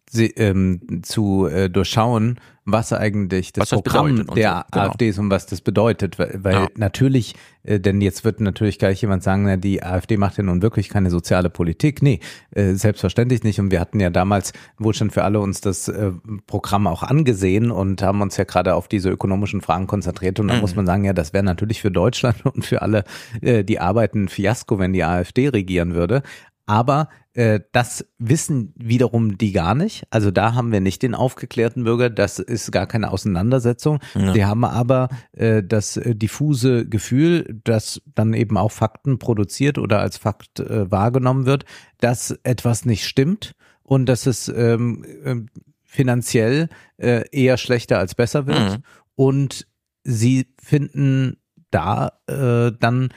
sie, 0.10 0.32
ähm, 0.32 1.04
zu 1.04 1.46
äh, 1.46 1.70
durchschauen, 1.70 2.40
was 2.72 2.94
eigentlich 2.94 3.54
das, 3.54 3.70
das 3.70 3.82
Programm 3.82 4.16
der 4.16 4.26
so, 4.26 4.34
genau. 4.72 4.86
AfD 4.86 5.10
ist 5.10 5.20
und 5.20 5.30
was 5.30 5.46
das 5.46 5.62
bedeutet. 5.62 6.20
Weil, 6.20 6.40
weil 6.42 6.54
ja. 6.54 6.68
natürlich, 6.76 7.36
äh, 7.64 7.80
denn 7.80 8.02
jetzt 8.02 8.26
wird 8.26 8.40
natürlich 8.42 8.80
gleich 8.80 9.02
jemand 9.02 9.24
sagen, 9.24 9.44
na, 9.46 9.58
die 9.58 9.84
AfD 9.84 10.18
macht 10.18 10.38
ja 10.38 10.44
nun 10.44 10.62
wirklich 10.62 10.90
keine 10.90 11.10
soziale 11.10 11.50
Politik. 11.50 12.02
Nee, 12.02 12.20
äh, 12.52 12.74
selbstverständlich 12.74 13.44
nicht. 13.44 13.60
Und 13.60 13.72
wir 13.72 13.80
hatten 13.80 14.00
ja 14.00 14.10
damals 14.10 14.54
Wohlstand 14.78 15.14
für 15.14 15.24
alle 15.24 15.40
uns 15.40 15.62
das 15.62 15.88
äh, 15.88 16.12
Programm 16.48 16.88
auch 16.88 17.04
angesehen 17.04 17.72
und 17.72 18.02
haben 18.02 18.22
uns 18.22 18.38
ja 18.38 18.44
gerade 18.44 18.76
auf 18.76 18.88
diese 18.88 19.10
ökonomischen 19.10 19.62
Fragen 19.62 19.88
konzentriert. 19.88 20.40
Und 20.40 20.50
da 20.50 20.56
mhm. 20.56 20.62
muss 20.62 20.76
man 20.76 20.86
sagen, 20.86 21.04
ja, 21.04 21.14
das 21.14 21.34
wäre 21.34 21.44
natürlich 21.44 21.82
für 21.82 21.92
Deutschland 21.92 22.46
und 22.46 22.66
für 22.66 22.82
alle, 22.82 23.04
die 23.42 23.80
arbeiten, 23.80 24.24
ein 24.24 24.30
Fiasko, 24.30 24.80
wenn 24.80 24.94
die 24.94 25.04
AfD 25.04 25.50
regieren 25.50 25.96
würde. 25.96 26.24
Aber 26.70 27.10
äh, 27.34 27.62
das 27.72 28.06
wissen 28.20 28.76
wiederum 28.78 29.40
die 29.40 29.54
gar 29.54 29.74
nicht. 29.74 30.04
Also 30.12 30.30
da 30.30 30.54
haben 30.54 30.72
wir 30.72 30.82
nicht 30.82 31.02
den 31.02 31.16
aufgeklärten 31.16 31.84
Bürger. 31.84 32.12
Das 32.12 32.38
ist 32.38 32.72
gar 32.72 32.86
keine 32.86 33.10
Auseinandersetzung. 33.10 33.98
Ja. 34.14 34.34
Die 34.34 34.46
haben 34.46 34.64
aber 34.64 35.10
äh, 35.32 35.64
das 35.64 35.98
äh, 35.98 36.14
diffuse 36.14 36.88
Gefühl, 36.88 37.60
dass 37.64 38.04
dann 38.14 38.36
eben 38.36 38.56
auch 38.56 38.72
Fakten 38.72 39.18
produziert 39.18 39.80
oder 39.80 40.00
als 40.00 40.18
Fakt 40.18 40.60
äh, 40.60 40.92
wahrgenommen 40.92 41.48
wird, 41.48 41.66
dass 42.02 42.38
etwas 42.44 42.86
nicht 42.86 43.08
stimmt 43.08 43.54
und 43.82 44.06
dass 44.06 44.28
es 44.28 44.48
ähm, 44.48 45.04
äh, 45.24 45.38
finanziell 45.84 46.70
äh, 46.98 47.24
eher 47.32 47.58
schlechter 47.58 47.98
als 47.98 48.14
besser 48.14 48.46
wird. 48.46 48.78
Mhm. 48.78 48.84
Und 49.16 49.68
sie 50.04 50.54
finden 50.62 51.38
da 51.72 52.12
äh, 52.28 52.72
dann 52.80 53.10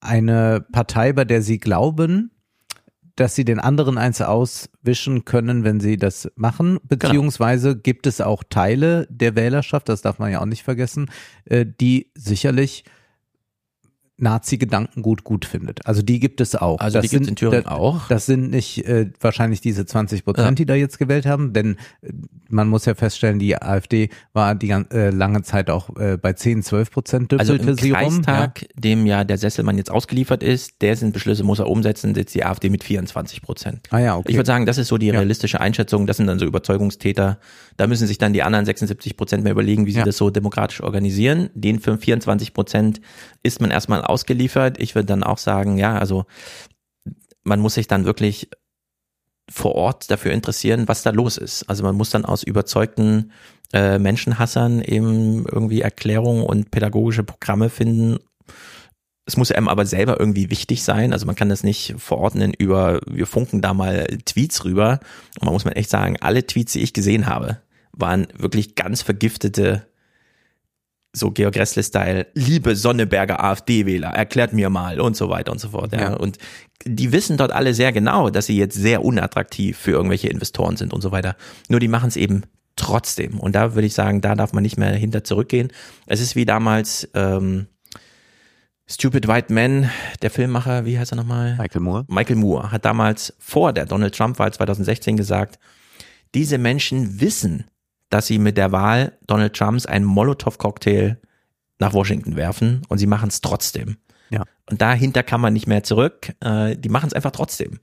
eine 0.00 0.66
Partei, 0.70 1.14
bei 1.14 1.24
der 1.24 1.40
sie 1.40 1.58
glauben, 1.58 2.32
dass 3.20 3.34
sie 3.34 3.44
den 3.44 3.60
anderen 3.60 3.98
eins 3.98 4.22
auswischen 4.22 5.26
können, 5.26 5.62
wenn 5.62 5.78
sie 5.78 5.98
das 5.98 6.32
machen, 6.36 6.78
genau. 6.78 6.80
beziehungsweise 6.88 7.72
genau. 7.72 7.82
gibt 7.82 8.06
es 8.06 8.22
auch 8.22 8.42
Teile 8.48 9.06
der 9.10 9.36
Wählerschaft, 9.36 9.90
das 9.90 10.00
darf 10.00 10.18
man 10.18 10.32
ja 10.32 10.40
auch 10.40 10.46
nicht 10.46 10.62
vergessen, 10.62 11.10
äh, 11.44 11.66
die 11.66 12.10
sicherlich 12.14 12.84
Nazi-Gedankengut 14.20 15.24
gut 15.24 15.44
findet. 15.44 15.86
Also 15.86 16.02
die 16.02 16.20
gibt 16.20 16.40
es 16.40 16.54
auch. 16.54 16.80
Also 16.80 16.98
das 16.98 17.02
die 17.02 17.08
gibt 17.10 17.22
es 17.22 17.28
in 17.28 17.36
Thüringen 17.36 17.64
da, 17.64 17.72
auch. 17.72 18.08
Das 18.08 18.26
sind 18.26 18.50
nicht 18.50 18.86
äh, 18.86 19.10
wahrscheinlich 19.20 19.60
diese 19.60 19.86
20 19.86 20.24
Prozent, 20.24 20.46
ja. 20.46 20.54
die 20.54 20.66
da 20.66 20.74
jetzt 20.74 20.98
gewählt 20.98 21.26
haben, 21.26 21.52
denn 21.52 21.76
äh, 22.02 22.12
man 22.48 22.68
muss 22.68 22.84
ja 22.84 22.94
feststellen, 22.94 23.38
die 23.38 23.60
AfD 23.60 24.10
war 24.32 24.54
die 24.54 24.70
äh, 24.70 25.10
lange 25.10 25.42
Zeit 25.42 25.70
auch 25.70 25.96
äh, 25.96 26.16
bei 26.16 26.32
10, 26.32 26.62
12 26.62 26.90
Prozent 26.90 27.32
Also 27.34 27.54
im 27.54 27.76
sie 27.76 27.90
Kreistag, 27.90 28.60
rum. 28.60 28.68
Ja. 28.74 28.80
dem 28.80 29.06
ja 29.06 29.24
der 29.24 29.38
Sesselmann 29.38 29.78
jetzt 29.78 29.90
ausgeliefert 29.90 30.42
ist, 30.42 30.82
der 30.82 30.96
sind 30.96 31.12
Beschlüsse 31.12 31.44
muss 31.44 31.58
er 31.58 31.68
umsetzen, 31.68 32.14
sitzt 32.14 32.34
die 32.34 32.44
AfD 32.44 32.68
mit 32.68 32.84
24 32.84 33.42
Prozent. 33.42 33.88
Ah 33.90 33.98
ja, 33.98 34.16
okay. 34.16 34.30
Ich 34.30 34.36
würde 34.36 34.46
sagen, 34.46 34.66
das 34.66 34.78
ist 34.78 34.88
so 34.88 34.98
die 34.98 35.10
realistische 35.10 35.58
ja. 35.58 35.60
Einschätzung. 35.60 36.06
Das 36.06 36.16
sind 36.16 36.26
dann 36.26 36.38
so 36.38 36.46
Überzeugungstäter. 36.46 37.38
Da 37.80 37.86
müssen 37.86 38.06
sich 38.06 38.18
dann 38.18 38.34
die 38.34 38.42
anderen 38.42 38.66
76 38.66 39.16
Prozent 39.16 39.42
mehr 39.42 39.52
überlegen, 39.52 39.86
wie 39.86 39.92
sie 39.92 40.02
das 40.02 40.18
so 40.18 40.28
demokratisch 40.28 40.82
organisieren. 40.82 41.48
Den 41.54 41.80
für 41.80 41.96
24 41.96 42.52
Prozent 42.52 43.00
ist 43.42 43.62
man 43.62 43.70
erstmal 43.70 44.02
ausgeliefert. 44.02 44.78
Ich 44.78 44.94
würde 44.94 45.06
dann 45.06 45.22
auch 45.22 45.38
sagen, 45.38 45.78
ja, 45.78 45.96
also 45.96 46.26
man 47.42 47.58
muss 47.58 47.72
sich 47.72 47.88
dann 47.88 48.04
wirklich 48.04 48.50
vor 49.50 49.76
Ort 49.76 50.10
dafür 50.10 50.32
interessieren, 50.32 50.88
was 50.88 51.00
da 51.00 51.08
los 51.08 51.38
ist. 51.38 51.70
Also 51.70 51.82
man 51.82 51.94
muss 51.94 52.10
dann 52.10 52.26
aus 52.26 52.42
überzeugten 52.42 53.32
äh, 53.72 53.98
Menschenhassern 53.98 54.82
eben 54.82 55.46
irgendwie 55.50 55.80
Erklärungen 55.80 56.42
und 56.44 56.70
pädagogische 56.70 57.24
Programme 57.24 57.70
finden. 57.70 58.18
Es 59.24 59.38
muss 59.38 59.52
einem 59.52 59.68
aber 59.68 59.86
selber 59.86 60.20
irgendwie 60.20 60.50
wichtig 60.50 60.82
sein. 60.82 61.14
Also 61.14 61.24
man 61.24 61.34
kann 61.34 61.48
das 61.48 61.64
nicht 61.64 61.94
verordnen 61.96 62.52
über, 62.52 63.00
wir 63.06 63.26
funken 63.26 63.62
da 63.62 63.72
mal 63.72 64.06
Tweets 64.26 64.66
rüber. 64.66 65.00
Und 65.38 65.46
man 65.46 65.54
muss 65.54 65.64
man 65.64 65.72
echt 65.72 65.88
sagen, 65.88 66.18
alle 66.20 66.46
Tweets, 66.46 66.74
die 66.74 66.82
ich 66.82 66.92
gesehen 66.92 67.24
habe, 67.24 67.62
waren 67.92 68.28
wirklich 68.36 68.74
ganz 68.74 69.02
vergiftete 69.02 69.86
so 71.12 71.30
Georg 71.30 71.56
Ressle-Style, 71.56 72.28
liebe 72.34 72.76
Sonneberger 72.76 73.42
AfD-Wähler, 73.42 74.10
erklärt 74.10 74.52
mir 74.52 74.70
mal 74.70 75.00
und 75.00 75.16
so 75.16 75.28
weiter 75.28 75.50
und 75.50 75.58
so 75.58 75.70
fort. 75.70 75.92
Ja. 75.92 76.00
ja. 76.00 76.14
Und 76.14 76.38
die 76.84 77.12
wissen 77.12 77.36
dort 77.36 77.52
alle 77.52 77.74
sehr 77.74 77.92
genau, 77.92 78.30
dass 78.30 78.46
sie 78.46 78.56
jetzt 78.56 78.76
sehr 78.76 79.04
unattraktiv 79.04 79.76
für 79.76 79.90
irgendwelche 79.90 80.28
Investoren 80.28 80.76
sind 80.76 80.92
und 80.92 81.00
so 81.00 81.10
weiter. 81.10 81.36
Nur 81.68 81.80
die 81.80 81.88
machen 81.88 82.08
es 82.08 82.16
eben 82.16 82.42
trotzdem. 82.76 83.40
Und 83.40 83.54
da 83.54 83.74
würde 83.74 83.86
ich 83.86 83.94
sagen, 83.94 84.20
da 84.20 84.34
darf 84.34 84.52
man 84.52 84.62
nicht 84.62 84.78
mehr 84.78 84.92
hinter 84.92 85.24
zurückgehen. 85.24 85.72
Es 86.06 86.20
ist 86.20 86.36
wie 86.36 86.44
damals 86.44 87.08
ähm, 87.14 87.66
Stupid 88.86 89.28
White 89.28 89.52
Man, 89.52 89.90
der 90.22 90.30
Filmmacher, 90.30 90.84
wie 90.84 90.98
heißt 90.98 91.12
er 91.12 91.16
nochmal? 91.16 91.56
Michael 91.58 91.80
Moore. 91.80 92.04
Michael 92.08 92.36
Moore 92.36 92.72
hat 92.72 92.84
damals 92.84 93.34
vor 93.38 93.72
der 93.72 93.86
Donald 93.86 94.14
Trump-Wahl 94.14 94.52
2016 94.52 95.16
gesagt, 95.16 95.58
diese 96.34 96.58
Menschen 96.58 97.20
wissen, 97.20 97.64
dass 98.10 98.26
sie 98.26 98.38
mit 98.38 98.56
der 98.56 98.72
Wahl 98.72 99.12
Donald 99.26 99.54
Trumps 99.54 99.86
einen 99.86 100.04
Molotow-Cocktail 100.04 101.16
nach 101.78 101.94
Washington 101.94 102.36
werfen 102.36 102.82
und 102.88 102.98
sie 102.98 103.06
machen 103.06 103.28
es 103.28 103.40
trotzdem. 103.40 103.96
Ja. 104.28 104.44
Und 104.68 104.80
dahinter 104.80 105.22
kann 105.22 105.40
man 105.40 105.52
nicht 105.52 105.66
mehr 105.66 105.82
zurück. 105.82 106.32
Äh, 106.40 106.76
die 106.76 106.88
machen 106.88 107.06
es 107.06 107.14
einfach 107.14 107.30
trotzdem. 107.30 107.78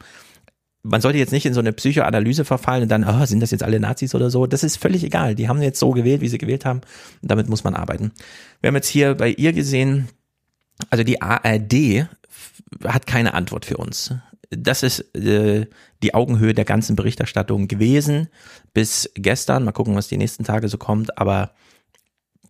Man 0.84 1.02
sollte 1.02 1.18
jetzt 1.18 1.34
nicht 1.34 1.46
in 1.46 1.54
so 1.54 1.60
eine 1.60 1.74
Psychoanalyse 1.74 2.46
verfallen 2.46 2.84
und 2.84 2.90
dann, 2.90 3.04
oh, 3.04 3.26
sind 3.26 3.42
das 3.42 3.52
jetzt 3.52 3.64
alle 3.64 3.80
Nazis 3.80 4.16
oder 4.16 4.30
so? 4.30 4.46
Das 4.46 4.64
ist 4.64 4.78
völlig 4.78 5.04
egal. 5.04 5.36
Die 5.36 5.50
haben 5.50 5.62
jetzt 5.62 5.80
so 5.80 5.92
gewählt, 5.92 6.22
wie 6.22 6.30
sie 6.30 6.38
gewählt 6.38 6.64
haben. 6.64 6.82
Und 7.22 7.32
damit 7.32 7.50
muss 7.50 7.64
man 7.64 7.76
arbeiten. 7.76 8.12
Wir 8.62 8.70
haben 8.70 8.76
jetzt 8.76 8.88
hier 8.88 9.16
bei 9.16 9.30
ihr 9.32 9.52
gesehen, 9.52 10.08
also 10.90 11.04
die 11.04 11.22
ARD 11.22 12.08
hat 12.86 13.08
keine 13.08 13.34
Antwort 13.34 13.66
für 13.66 13.78
uns 13.78 14.14
das 14.50 14.84
ist 14.84 15.16
äh, 15.16 15.68
die 16.04 16.14
Augenhöhe 16.14 16.54
der 16.54 16.66
ganzen 16.66 16.96
Berichterstattung 16.96 17.68
gewesen 17.68 18.30
bis 18.74 19.10
gestern. 19.16 19.64
Mal 19.64 19.72
gucken, 19.72 19.96
was 19.96 20.08
die 20.08 20.18
nächsten 20.18 20.44
Tage 20.44 20.70
so 20.70 20.78
kommt. 20.78 21.18
Aber 21.18 21.52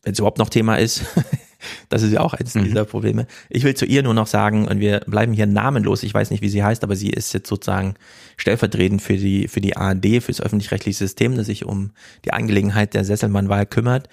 wenn 0.03 0.13
es 0.13 0.19
überhaupt 0.19 0.37
noch 0.37 0.49
Thema 0.49 0.75
ist, 0.75 1.03
das 1.89 2.03
ist 2.03 2.11
ja 2.11 2.21
auch 2.21 2.33
eines 2.33 2.55
mhm. 2.55 2.65
dieser 2.65 2.85
Probleme. 2.85 3.27
Ich 3.49 3.63
will 3.63 3.73
zu 3.73 3.85
ihr 3.85 4.03
nur 4.03 4.13
noch 4.13 4.27
sagen, 4.27 4.67
und 4.67 4.79
wir 4.79 5.01
bleiben 5.01 5.33
hier 5.33 5.47
namenlos, 5.47 6.03
ich 6.03 6.13
weiß 6.13 6.29
nicht, 6.29 6.41
wie 6.41 6.49
sie 6.49 6.63
heißt, 6.63 6.83
aber 6.83 6.95
sie 6.95 7.09
ist 7.09 7.33
jetzt 7.33 7.49
sozusagen 7.49 7.95
stellvertretend 8.37 9.01
für 9.01 9.17
die, 9.17 9.47
für 9.47 9.61
die 9.61 9.75
ARD, 9.75 10.21
für 10.21 10.31
das 10.31 10.41
öffentlich-rechtliche 10.41 10.97
System, 10.97 11.35
das 11.35 11.47
sich 11.47 11.65
um 11.65 11.91
die 12.25 12.33
Angelegenheit 12.33 12.93
der 12.93 13.05
Sesselmann-Wahl 13.05 13.65
kümmert. 13.65 14.07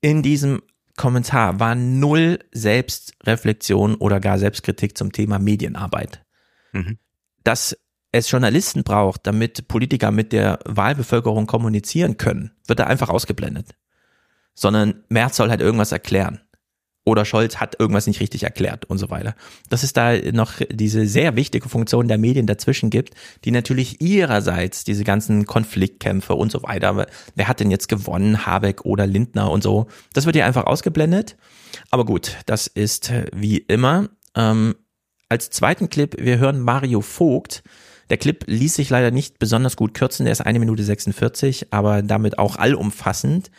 In 0.00 0.22
diesem 0.22 0.60
Kommentar 0.96 1.60
war 1.60 1.74
null 1.74 2.40
Selbstreflexion 2.52 3.94
oder 3.94 4.20
gar 4.20 4.38
Selbstkritik 4.38 4.98
zum 4.98 5.12
Thema 5.12 5.38
Medienarbeit. 5.38 6.22
Mhm. 6.72 6.98
Dass 7.44 7.76
es 8.12 8.30
Journalisten 8.30 8.82
braucht, 8.82 9.26
damit 9.26 9.68
Politiker 9.68 10.10
mit 10.10 10.32
der 10.32 10.58
Wahlbevölkerung 10.64 11.46
kommunizieren 11.46 12.16
können, 12.16 12.52
wird 12.66 12.80
da 12.80 12.84
einfach 12.84 13.08
ausgeblendet. 13.08 13.76
Sondern 14.54 15.04
Merz 15.08 15.36
soll 15.36 15.50
halt 15.50 15.60
irgendwas 15.60 15.92
erklären. 15.92 16.40
Oder 17.06 17.24
Scholz 17.24 17.56
hat 17.56 17.80
irgendwas 17.80 18.06
nicht 18.06 18.20
richtig 18.20 18.42
erklärt 18.42 18.84
und 18.84 18.98
so 18.98 19.08
weiter. 19.08 19.34
Dass 19.70 19.82
es 19.82 19.94
da 19.94 20.14
noch 20.32 20.60
diese 20.70 21.06
sehr 21.06 21.34
wichtige 21.34 21.68
Funktion 21.68 22.08
der 22.08 22.18
Medien 22.18 22.46
dazwischen 22.46 22.90
gibt, 22.90 23.14
die 23.44 23.52
natürlich 23.52 24.02
ihrerseits 24.02 24.84
diese 24.84 25.02
ganzen 25.02 25.46
Konfliktkämpfe 25.46 26.34
und 26.34 26.52
so 26.52 26.62
weiter, 26.62 27.06
wer 27.34 27.48
hat 27.48 27.60
denn 27.60 27.70
jetzt 27.70 27.88
gewonnen, 27.88 28.44
Habeck 28.44 28.84
oder 28.84 29.06
Lindner 29.06 29.50
und 29.50 29.62
so, 29.62 29.86
das 30.12 30.26
wird 30.26 30.36
hier 30.36 30.44
einfach 30.44 30.64
ausgeblendet. 30.64 31.36
Aber 31.90 32.04
gut, 32.04 32.36
das 32.44 32.66
ist 32.66 33.12
wie 33.32 33.58
immer. 33.58 34.10
Ähm, 34.34 34.74
als 35.30 35.48
zweiten 35.48 35.88
Clip, 35.88 36.14
wir 36.18 36.38
hören 36.38 36.60
Mario 36.60 37.00
Vogt. 37.00 37.62
Der 38.10 38.18
Clip 38.18 38.44
ließ 38.46 38.74
sich 38.74 38.90
leider 38.90 39.12
nicht 39.12 39.38
besonders 39.38 39.76
gut 39.76 39.94
kürzen, 39.94 40.24
der 40.24 40.32
ist 40.32 40.40
eine 40.40 40.58
Minute 40.58 40.82
46, 40.82 41.72
aber 41.72 42.02
damit 42.02 42.38
auch 42.38 42.56
allumfassend. 42.56 43.50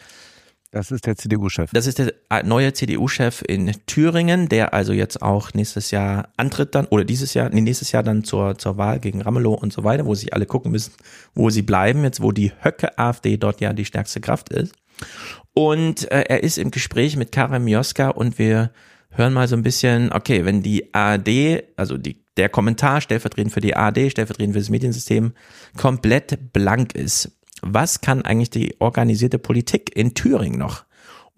Das 0.72 0.92
ist 0.92 1.06
der 1.06 1.18
CDU-Chef. 1.18 1.72
Das 1.72 1.88
ist 1.88 2.00
der 2.00 2.14
neue 2.44 2.74
CDU-Chef 2.74 3.44
in 3.46 3.74
Thüringen, 3.88 4.48
der 4.48 4.74
also 4.74 4.94
jetzt 4.94 5.22
auch 5.22 5.54
nächstes 5.54 5.92
Jahr 5.92 6.30
antritt 6.38 6.76
dann, 6.76 6.86
oder 6.88 7.04
dieses 7.04 7.34
Jahr, 7.34 7.50
nee, 7.50 7.62
nächstes 7.62 7.92
Jahr 7.92 8.04
dann 8.04 8.24
zur, 8.24 8.58
zur 8.58 8.78
Wahl 8.78 9.00
gegen 9.00 9.22
Ramelow 9.22 9.54
und 9.54 9.74
so 9.74 9.84
weiter, 9.84 10.06
wo 10.06 10.16
sich 10.16 10.34
alle 10.34 10.46
gucken 10.46 10.72
müssen, 10.72 10.94
wo 11.34 11.50
sie 11.50 11.62
bleiben, 11.62 12.04
jetzt 12.04 12.22
wo 12.22 12.32
die 12.32 12.52
Höcke-AfD 12.62 13.38
dort 13.38 13.60
ja 13.62 13.74
die 13.74 13.86
stärkste 13.86 14.22
Kraft 14.22 14.50
ist. 14.50 14.74
Und 15.54 16.10
äh, 16.12 16.24
er 16.28 16.44
ist 16.44 16.58
im 16.58 16.72
Gespräch 16.72 17.18
mit 17.18 17.32
Karim 17.32 17.66
Mioska 17.66 18.10
und 18.10 18.40
wir 18.40 18.72
hören 19.12 19.34
mal 19.34 19.48
so 19.48 19.56
ein 19.56 19.64
bisschen, 19.64 20.12
okay, 20.12 20.46
wenn 20.46 20.64
die 20.64 20.94
ARD, 20.94 21.64
also 21.76 21.98
die, 21.98 22.24
der 22.38 22.50
Kommentar 22.50 23.02
stellvertretend 23.02 23.54
für 23.54 23.62
die 23.62 23.76
ARD, 23.76 24.12
stellvertretend 24.12 24.54
für 24.54 24.60
das 24.60 24.70
Mediensystem, 24.70 25.34
komplett 25.78 26.54
blank 26.54 26.96
ist, 26.96 27.32
was 27.62 28.02
kann 28.02 28.24
eigentlich 28.24 28.50
die 28.50 28.76
organisierte 28.80 29.38
Politik 29.38 29.96
in 29.96 30.14
Thüringen 30.14 30.58
noch? 30.58 30.86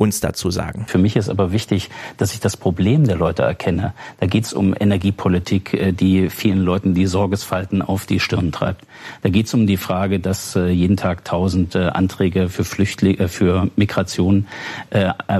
Uns 0.03 0.19
dazu 0.19 0.51
sagen. 0.51 0.85
Für 0.87 0.97
mich 0.97 1.15
ist 1.15 1.29
aber 1.29 1.51
wichtig, 1.51 1.89
dass 2.17 2.33
ich 2.33 2.41
das 2.41 2.57
Problem 2.57 3.07
der 3.07 3.15
Leute 3.15 3.43
erkenne. 3.43 3.93
Da 4.19 4.27
geht 4.27 4.43
es 4.43 4.53
um 4.53 4.75
Energiepolitik, 4.77 5.73
äh, 5.73 5.91
die 5.93 6.29
vielen 6.29 6.59
Leuten 6.59 6.93
die 6.93 7.05
Sorgesfalten 7.05 7.81
auf 7.81 8.05
die 8.05 8.19
Stirn 8.19 8.51
treibt. 8.51 8.85
Da 9.21 9.29
geht 9.29 9.47
es 9.47 9.53
um 9.53 9.65
die 9.65 9.77
Frage, 9.77 10.19
dass 10.19 10.55
äh, 10.55 10.67
jeden 10.67 10.97
Tag 10.97 11.23
tausend 11.23 11.75
äh, 11.75 11.87
Anträge 11.87 12.49
für 12.49 12.65
Flüchtlinge, 12.65 13.27
für 13.27 13.69
Migration 13.75 14.45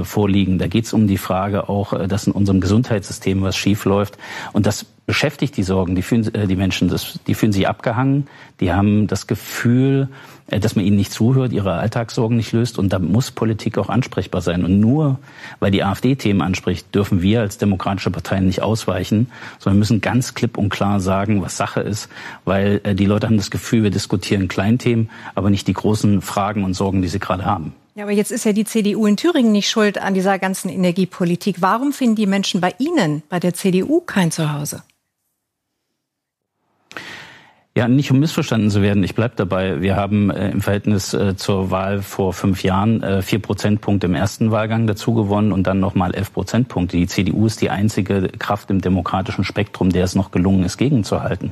vorliegen. 0.02 0.58
Da 0.58 0.66
geht 0.66 0.86
es 0.86 0.92
um 0.92 1.06
die 1.06 1.18
Frage 1.18 1.68
auch, 1.68 2.06
dass 2.06 2.26
in 2.26 2.32
unserem 2.32 2.60
Gesundheitssystem 2.60 3.42
was 3.42 3.56
schief 3.56 3.84
läuft. 3.84 4.18
Und 4.52 4.66
das 4.66 4.86
beschäftigt 5.06 5.56
die 5.56 5.62
Sorgen, 5.62 5.94
die, 5.94 6.02
fühlen, 6.02 6.30
die 6.48 6.56
Menschen, 6.56 6.88
das, 6.88 7.18
die 7.26 7.34
fühlen 7.34 7.52
sich 7.52 7.68
abgehangen, 7.68 8.26
die 8.60 8.72
haben 8.72 9.06
das 9.06 9.26
Gefühl, 9.26 10.08
äh, 10.46 10.60
dass 10.60 10.76
man 10.76 10.84
ihnen 10.84 10.96
nicht 10.96 11.12
zuhört, 11.12 11.52
ihre 11.52 11.74
Alltagssorgen 11.74 12.36
nicht 12.36 12.52
löst. 12.52 12.78
Und 12.78 12.92
da 12.92 12.98
muss 12.98 13.30
Politik 13.30 13.78
auch 13.78 13.88
ansprechbar 13.88 14.40
sein. 14.40 14.64
Und 14.64 14.80
nur 14.80 15.18
weil 15.60 15.70
die 15.70 15.84
AfD 15.84 16.16
Themen 16.16 16.42
anspricht, 16.42 16.94
dürfen 16.94 17.22
wir 17.22 17.40
als 17.40 17.58
demokratische 17.58 18.10
Parteien 18.10 18.46
nicht 18.46 18.62
ausweichen, 18.62 19.30
sondern 19.58 19.78
müssen 19.78 20.00
ganz 20.00 20.34
klipp 20.34 20.56
und 20.56 20.70
klar 20.70 21.00
sagen, 21.00 21.42
was 21.42 21.56
Sache 21.56 21.80
ist, 21.80 22.08
weil 22.44 22.80
äh, 22.84 22.94
die 22.94 23.06
Leute 23.06 23.26
haben 23.26 23.36
das 23.36 23.50
Gefühl, 23.50 23.82
wir 23.82 23.90
diskutieren 23.90 24.48
Kleinthemen, 24.48 25.10
aber 25.34 25.50
nicht 25.50 25.66
die 25.66 25.74
großen 25.74 26.22
Fragen 26.22 26.64
und 26.64 26.74
Sorgen, 26.74 27.02
die 27.02 27.08
sie 27.08 27.18
gerade 27.20 27.44
haben. 27.44 27.74
Ja, 27.96 28.04
aber 28.04 28.12
jetzt 28.12 28.32
ist 28.32 28.44
ja 28.44 28.52
die 28.52 28.64
CDU 28.64 29.06
in 29.06 29.16
Thüringen 29.16 29.52
nicht 29.52 29.68
schuld 29.68 29.98
an 29.98 30.14
dieser 30.14 30.40
ganzen 30.40 30.68
Energiepolitik. 30.68 31.56
Warum 31.60 31.92
finden 31.92 32.16
die 32.16 32.26
Menschen 32.26 32.60
bei 32.60 32.74
Ihnen, 32.78 33.22
bei 33.28 33.38
der 33.38 33.54
CDU, 33.54 34.00
kein 34.00 34.32
Zuhause? 34.32 34.82
Ja, 37.76 37.88
nicht 37.88 38.12
um 38.12 38.20
missverstanden 38.20 38.70
zu 38.70 38.82
werden, 38.82 39.02
ich 39.02 39.16
bleib 39.16 39.34
dabei. 39.34 39.80
Wir 39.80 39.96
haben 39.96 40.30
äh, 40.30 40.48
im 40.48 40.60
Verhältnis 40.60 41.12
äh, 41.12 41.34
zur 41.34 41.72
Wahl 41.72 42.02
vor 42.02 42.32
fünf 42.32 42.62
Jahren 42.62 43.02
äh, 43.02 43.20
vier 43.20 43.40
Prozentpunkte 43.40 44.06
im 44.06 44.14
ersten 44.14 44.52
Wahlgang 44.52 44.86
dazu 44.86 45.12
gewonnen 45.12 45.50
und 45.50 45.66
dann 45.66 45.80
nochmal 45.80 46.14
elf 46.14 46.32
Prozentpunkte. 46.32 46.96
Die 46.96 47.08
CDU 47.08 47.46
ist 47.46 47.60
die 47.60 47.70
einzige 47.70 48.28
Kraft 48.28 48.70
im 48.70 48.80
demokratischen 48.80 49.42
Spektrum, 49.42 49.90
der 49.90 50.04
es 50.04 50.14
noch 50.14 50.30
gelungen 50.30 50.62
ist, 50.62 50.76
gegenzuhalten. 50.76 51.50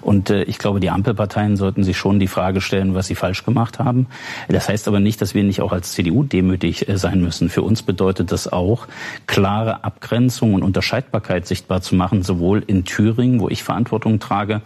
Und 0.00 0.30
ich 0.30 0.58
glaube, 0.58 0.80
die 0.80 0.90
Ampelparteien 0.90 1.56
sollten 1.56 1.84
sich 1.84 1.96
schon 1.96 2.18
die 2.18 2.26
Frage 2.26 2.60
stellen, 2.60 2.96
was 2.96 3.06
sie 3.06 3.14
falsch 3.14 3.44
gemacht 3.44 3.78
haben. 3.78 4.08
Das 4.48 4.68
heißt 4.68 4.88
aber 4.88 4.98
nicht, 4.98 5.22
dass 5.22 5.34
wir 5.34 5.44
nicht 5.44 5.60
auch 5.60 5.70
als 5.70 5.92
CDU 5.92 6.24
demütig 6.24 6.86
sein 6.94 7.20
müssen. 7.20 7.48
Für 7.48 7.62
uns 7.62 7.84
bedeutet 7.84 8.32
das 8.32 8.52
auch, 8.52 8.88
klare 9.28 9.84
Abgrenzung 9.84 10.54
und 10.54 10.64
Unterscheidbarkeit 10.64 11.46
sichtbar 11.46 11.80
zu 11.80 11.94
machen, 11.94 12.24
sowohl 12.24 12.64
in 12.66 12.84
Thüringen, 12.84 13.38
wo 13.38 13.48
ich 13.48 13.62
Verantwortung 13.62 14.18
trage, 14.18 14.62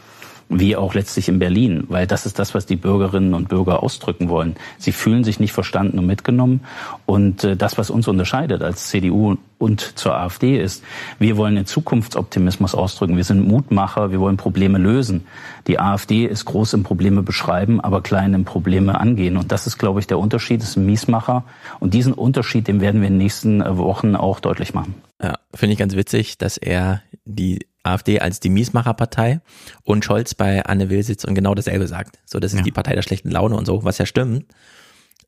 wie 0.58 0.76
auch 0.76 0.94
letztlich 0.94 1.28
in 1.28 1.38
Berlin, 1.38 1.84
weil 1.88 2.06
das 2.06 2.26
ist 2.26 2.38
das, 2.38 2.54
was 2.54 2.66
die 2.66 2.76
Bürgerinnen 2.76 3.34
und 3.34 3.48
Bürger 3.48 3.82
ausdrücken 3.82 4.28
wollen. 4.28 4.56
Sie 4.78 4.92
fühlen 4.92 5.24
sich 5.24 5.40
nicht 5.40 5.52
verstanden 5.52 5.98
und 5.98 6.06
mitgenommen. 6.06 6.60
Und 7.06 7.44
äh, 7.44 7.56
das, 7.56 7.76
was 7.78 7.90
uns 7.90 8.08
unterscheidet 8.08 8.62
als 8.62 8.88
CDU 8.88 9.36
und 9.58 9.98
zur 9.98 10.14
AfD 10.14 10.60
ist, 10.60 10.84
wir 11.18 11.36
wollen 11.36 11.56
den 11.56 11.66
Zukunftsoptimismus 11.66 12.74
ausdrücken. 12.74 13.16
Wir 13.16 13.24
sind 13.24 13.46
Mutmacher, 13.46 14.10
wir 14.10 14.20
wollen 14.20 14.36
Probleme 14.36 14.78
lösen. 14.78 15.26
Die 15.66 15.80
AfD 15.80 16.26
ist 16.26 16.44
groß 16.44 16.74
im 16.74 16.82
Probleme 16.82 17.22
beschreiben, 17.22 17.80
aber 17.80 18.02
klein 18.02 18.34
im 18.34 18.44
Probleme 18.44 19.00
angehen. 19.00 19.36
Und 19.36 19.50
das 19.50 19.66
ist, 19.66 19.78
glaube 19.78 20.00
ich, 20.00 20.06
der 20.06 20.18
Unterschied, 20.18 20.60
das 20.60 20.70
ist 20.70 20.76
ein 20.76 20.86
Miesmacher. 20.86 21.44
Und 21.80 21.94
diesen 21.94 22.12
Unterschied, 22.12 22.68
den 22.68 22.80
werden 22.80 23.00
wir 23.00 23.08
in 23.08 23.14
den 23.14 23.18
nächsten 23.18 23.60
äh, 23.60 23.76
Wochen 23.76 24.14
auch 24.14 24.40
deutlich 24.40 24.74
machen. 24.74 24.94
Ja, 25.24 25.38
finde 25.54 25.72
ich 25.72 25.78
ganz 25.78 25.96
witzig, 25.96 26.36
dass 26.36 26.58
er 26.58 27.02
die 27.24 27.66
AfD 27.82 28.20
als 28.20 28.40
die 28.40 28.50
Miesmacherpartei 28.50 29.40
und 29.82 30.04
Scholz 30.04 30.34
bei 30.34 30.62
Anne 30.66 30.90
Will 30.90 31.02
sitzt 31.02 31.24
und 31.24 31.34
genau 31.34 31.54
dasselbe 31.54 31.88
sagt. 31.88 32.18
So, 32.26 32.40
das 32.40 32.52
ist 32.52 32.58
ja. 32.58 32.64
die 32.64 32.72
Partei 32.72 32.94
der 32.94 33.00
schlechten 33.00 33.30
Laune 33.30 33.56
und 33.56 33.64
so, 33.64 33.84
was 33.84 33.96
ja 33.96 34.04
stimmt. 34.04 34.44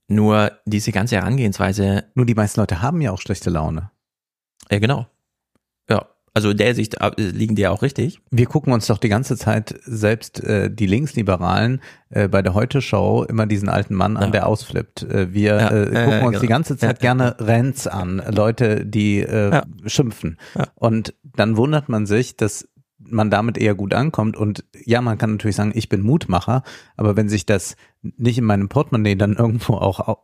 Nur 0.07 0.53
diese 0.67 0.93
ganze 0.93 1.17
Herangehensweise. 1.17 2.05
Nur 2.15 2.27
die 2.27 2.35
meisten 2.35 2.61
Leute 2.61 2.83
haben 2.83 3.01
ja 3.01 3.11
auch 3.11 3.23
schlechte 3.23 3.49
Laune. 3.49 3.91
Ja, 4.71 4.81
genau. 4.81 5.07
Ja, 5.89 6.07
also 6.37 6.53
der 6.53 6.75
Sicht 6.75 7.01
äh, 7.01 7.11
liegen 7.17 7.55
die 7.57 7.63
ja 7.63 7.71
auch 7.71 7.81
richtig. 7.81 8.21
Wir 8.31 8.45
gucken 8.45 8.71
uns 8.75 8.87
doch 8.89 8.99
die 8.99 9.09
ganze 9.09 9.39
Zeit 9.39 9.75
selbst 9.87 10.45
äh, 10.45 10.71
die 10.71 10.87
Linksliberalen 10.87 11.81
äh, 12.11 12.29
bei 12.29 12.43
der 12.43 12.53
Heute-Show 12.53 13.25
immer 13.27 13.47
diesen 13.47 13.71
alten 13.71 13.95
Mann 13.95 14.19
an, 14.19 14.25
ja. 14.25 14.31
der 14.31 14.47
ausflippt. 14.47 15.03
Äh, 15.05 15.33
wir 15.33 15.57
ja. 15.57 15.71
äh, 15.71 15.87
gucken 15.87 16.25
uns 16.25 16.31
genau. 16.33 16.41
die 16.41 16.47
ganze 16.47 16.77
Zeit 16.77 17.01
gerne 17.01 17.37
Rents 17.41 17.87
an, 17.87 18.23
Leute, 18.31 18.85
die 18.85 19.21
äh, 19.21 19.63
schimpfen. 19.87 20.37
Und 20.75 21.15
dann 21.23 21.57
wundert 21.57 21.89
man 21.89 22.05
sich, 22.05 22.37
dass 22.37 22.69
man 22.99 23.31
damit 23.31 23.57
eher 23.57 23.75
gut 23.75 23.95
ankommt. 23.95 24.37
Und 24.37 24.63
ja, 24.85 25.01
man 25.01 25.17
kann 25.17 25.33
natürlich 25.33 25.57
sagen, 25.57 25.73
ich 25.75 25.89
bin 25.89 26.03
Mutmacher, 26.03 26.65
aber 26.99 27.17
wenn 27.17 27.31
sich 27.31 27.47
das 27.47 27.77
nicht 28.03 28.37
in 28.37 28.45
meinem 28.45 28.69
Portemonnaie 28.69 29.17
dann 29.17 29.37
irgendwo 29.37 29.73
auch 29.73 30.19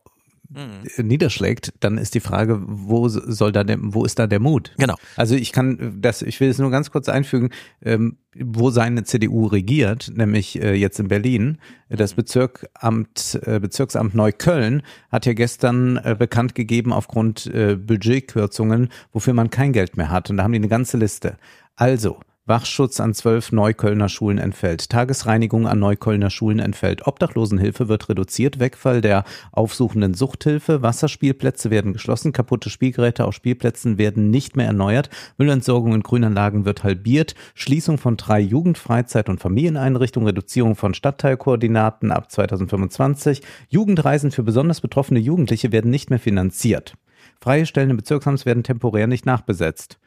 mhm. 0.55 1.07
niederschlägt, 1.07 1.73
dann 1.81 1.99
ist 1.99 2.15
die 2.15 2.21
Frage, 2.21 2.61
wo 2.65 3.09
soll 3.09 3.53
da 3.53 3.65
der, 3.65 3.79
wo 3.81 4.05
ist 4.05 4.19
da 4.19 4.27
der 4.27 4.41
Mut? 4.41 4.73
Genau. 4.79 4.95
Also 5.17 5.35
ich 5.35 5.53
kann 5.53 5.99
das, 6.01 6.23
ich 6.23 6.41
will 6.41 6.49
es 6.49 6.59
nur 6.59 6.71
ganz 6.71 6.91
kurz 6.91 7.09
einfügen, 7.09 7.51
ähm, 7.83 8.17
wo 8.39 8.71
seine 8.71 9.05
CDU 9.05 9.47
regiert, 9.47 10.13
nämlich 10.15 10.61
äh, 10.61 10.75
jetzt 10.75 10.99
in 10.99 11.09
Berlin. 11.09 11.59
Das 11.89 12.13
mhm. 12.13 12.17
Bezirkamt, 12.17 13.41
äh, 13.43 13.61
Bezirksamt 13.61 14.15
Neukölln 14.15 14.83
hat 15.11 15.27
ja 15.27 15.35
gestern 15.35 15.99
äh, 15.99 16.17
bekannt 16.19 16.55
gegeben 16.55 16.93
aufgrund 16.93 17.47
äh, 17.47 17.77
Budgetkürzungen, 17.77 18.89
wofür 19.13 19.35
man 19.35 19.51
kein 19.51 19.73
Geld 19.73 19.97
mehr 19.97 20.11
hat. 20.11 20.31
Und 20.31 20.39
da 20.39 20.45
haben 20.45 20.53
die 20.53 20.59
eine 20.59 20.69
ganze 20.69 20.97
Liste. 20.97 21.37
Also, 21.77 22.21
Wachschutz 22.45 22.99
an 22.99 23.15
zwölf 23.15 23.53
Neuköllner 23.53 24.09
Schulen 24.09 24.39
entfällt. 24.39 24.91
Tagesreinigung 24.91 25.69
an 25.69 25.79
Neuköllner 25.79 26.29
Schulen 26.29 26.59
entfällt. 26.59 27.07
Obdachlosenhilfe 27.07 27.87
wird 27.87 28.09
reduziert. 28.09 28.59
Wegfall 28.59 29.01
der 29.01 29.23
aufsuchenden 29.53 30.15
Suchthilfe. 30.15 30.83
Wasserspielplätze 30.83 31.71
werden 31.71 31.93
geschlossen. 31.93 32.33
Kaputte 32.33 32.69
Spielgeräte 32.69 33.27
auf 33.27 33.35
Spielplätzen 33.35 33.97
werden 33.97 34.31
nicht 34.31 34.57
mehr 34.57 34.67
erneuert. 34.67 35.09
Müllentsorgung 35.39 35.95
in 35.95 36.03
Grünanlagen 36.03 36.65
wird 36.65 36.83
halbiert. 36.83 37.37
Schließung 37.55 37.97
von 37.97 38.17
drei 38.17 38.41
Jugendfreizeit- 38.41 39.29
und 39.29 39.39
Familieneinrichtungen. 39.39 40.27
Reduzierung 40.27 40.75
von 40.75 40.95
Stadtteilkoordinaten 40.95 42.11
ab 42.11 42.33
2025. 42.33 43.43
Jugendreisen 43.69 44.33
für 44.33 44.43
besonders 44.43 44.81
betroffene 44.81 45.21
Jugendliche 45.21 45.71
werden 45.71 45.93
nicht 45.93 46.11
mehr 46.11 46.19
finanziert. 46.19 46.95
Freie 47.41 47.67
Stellen 47.67 47.91
im 47.91 47.99
Bezirksamt 47.99 48.45
werden 48.47 48.65
temporär 48.65 49.07
nicht 49.07 49.27
nachbesetzt. 49.27 50.01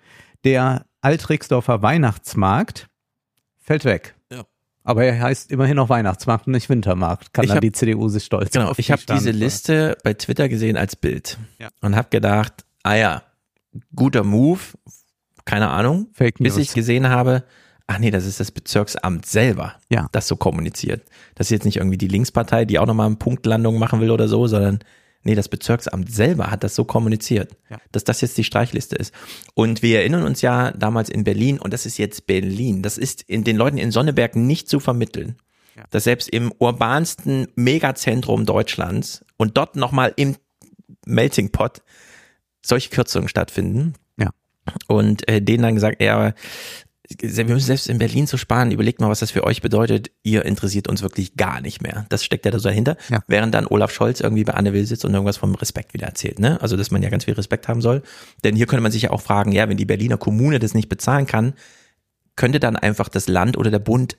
Der 0.44 0.86
Altrixdorfer 1.06 1.84
Weihnachtsmarkt 1.84 2.90
fällt 3.58 3.86
weg. 3.86 4.16
Ja. 4.32 4.44
Aber 4.84 5.06
er 5.06 5.20
heißt 5.22 5.52
immerhin 5.52 5.76
noch 5.76 5.88
Weihnachtsmarkt 5.88 6.48
und 6.48 6.54
nicht 6.54 6.68
Wintermarkt. 6.68 7.32
Kann 7.32 7.44
ich 7.44 7.50
dann 7.50 7.58
hab, 7.58 7.62
die 7.62 7.72
CDU 7.72 8.10
sich 8.10 8.24
stolz 8.24 8.52
Genau, 8.52 8.74
ich 8.76 8.90
habe 8.90 9.04
diese 9.08 9.30
Liste 9.30 10.00
bei 10.04 10.16
Twitter 10.16 10.50
gesehen 10.50 10.78
als 10.78 10.96
Bild 10.96 11.38
ja. 11.60 11.70
und 11.82 11.96
habe 11.96 12.10
gedacht, 12.10 12.66
ah 12.82 12.96
ja, 12.96 13.22
guter 13.96 14.24
Move, 14.24 14.60
keine 15.46 15.70
Ahnung, 15.70 16.08
Fake 16.12 16.40
News. 16.40 16.56
bis 16.56 16.70
ich 16.70 16.74
gesehen 16.74 17.08
habe, 17.08 17.44
ach 17.86 18.00
nee, 18.00 18.10
das 18.10 18.26
ist 18.26 18.40
das 18.40 18.50
Bezirksamt 18.50 19.28
selber, 19.28 19.76
ja. 19.92 20.08
das 20.12 20.28
so 20.28 20.36
kommuniziert. 20.38 21.08
Das 21.36 21.48
ist 21.48 21.52
jetzt 21.52 21.66
nicht 21.66 21.78
irgendwie 21.78 22.00
die 22.00 22.08
Linkspartei, 22.08 22.66
die 22.66 22.80
auch 22.80 22.88
nochmal 22.88 23.06
eine 23.06 23.18
Punktlandung 23.18 23.78
machen 23.78 24.02
will 24.02 24.10
oder 24.10 24.28
so, 24.28 24.48
sondern 24.48 24.80
Nee, 25.26 25.34
das 25.34 25.50
Bezirksamt 25.50 26.14
selber 26.14 26.52
hat 26.52 26.64
das 26.64 26.76
so 26.76 26.86
kommuniziert, 26.86 27.58
ja. 27.72 27.78
dass 27.92 28.04
das 28.04 28.22
jetzt 28.22 28.38
die 28.38 28.44
Streichliste 28.44 28.96
ist. 28.96 29.12
Und 29.56 29.82
wir 29.82 30.00
erinnern 30.00 30.24
uns 30.24 30.42
ja 30.42 30.70
damals 30.72 31.10
in 31.10 31.24
Berlin, 31.24 31.60
und 31.60 31.74
das 31.74 31.88
ist 31.88 31.98
jetzt 31.98 32.28
Berlin, 32.28 32.84
das 32.84 33.00
ist 33.00 33.24
in 33.24 33.44
den 33.44 33.58
Leuten 33.58 33.80
in 33.80 33.90
Sonneberg 33.90 34.36
nicht 34.36 34.70
zu 34.70 34.80
vermitteln, 34.80 35.36
ja. 35.76 35.84
dass 35.90 36.04
selbst 36.04 36.30
im 36.30 36.54
urbansten 36.60 37.48
Megazentrum 37.56 38.46
Deutschlands 38.46 39.26
und 39.38 39.58
dort 39.58 39.76
nochmal 39.76 40.14
im 40.16 40.36
Melting 41.08 41.52
Pot 41.52 41.82
solche 42.64 42.92
Kürzungen 42.92 43.28
stattfinden. 43.28 43.96
Ja. 44.20 44.30
Und 44.88 45.28
äh, 45.28 45.42
denen 45.42 45.64
dann 45.64 45.74
gesagt, 45.74 46.04
ja, 46.04 46.34
wir 47.10 47.46
müssen 47.46 47.66
selbst 47.66 47.88
in 47.88 47.98
Berlin 47.98 48.28
zu 48.28 48.38
sparen. 48.38 48.72
Überlegt 48.72 49.00
mal, 49.00 49.10
was 49.10 49.20
das 49.20 49.32
für 49.32 49.44
euch 49.44 49.62
bedeutet. 49.62 50.12
Ihr 50.24 50.46
interessiert 50.46 50.88
uns 50.88 51.02
wirklich 51.02 51.36
gar 51.36 51.62
nicht 51.62 51.82
mehr. 51.82 52.06
Das 52.10 52.24
steckt 52.24 52.46
ja 52.46 52.52
da 52.52 52.60
so 52.60 52.70
dahinter. 52.70 52.98
Ja. 53.10 53.20
Während 53.28 53.54
dann 53.54 53.68
Olaf 53.68 53.92
Scholz 53.92 54.22
irgendwie 54.22 54.44
bei 54.44 54.54
Anne 54.54 54.74
Will 54.74 54.86
sitzt 54.86 55.06
und 55.06 55.14
irgendwas 55.14 55.38
vom 55.38 55.56
Respekt 55.56 55.94
wieder 55.94 56.08
erzählt. 56.08 56.40
Ne? 56.40 56.62
Also, 56.62 56.78
dass 56.78 56.92
man 56.92 57.04
ja 57.04 57.10
ganz 57.10 57.26
viel 57.26 57.34
Respekt 57.34 57.68
haben 57.68 57.82
soll. 57.82 58.02
Denn 58.44 58.56
hier 58.56 58.66
könnte 58.66 58.82
man 58.82 58.92
sich 58.92 59.04
ja 59.04 59.12
auch 59.12 59.22
fragen, 59.22 59.52
ja, 59.52 59.70
wenn 59.70 59.78
die 59.78 59.86
Berliner 59.86 60.18
Kommune 60.18 60.60
das 60.60 60.74
nicht 60.74 60.90
bezahlen 60.90 61.28
kann, 61.28 61.54
könnte 62.36 62.60
dann 62.60 62.76
einfach 62.76 63.10
das 63.10 63.28
Land 63.28 63.58
oder 63.58 63.72
der 63.72 63.80
Bund 63.80 64.18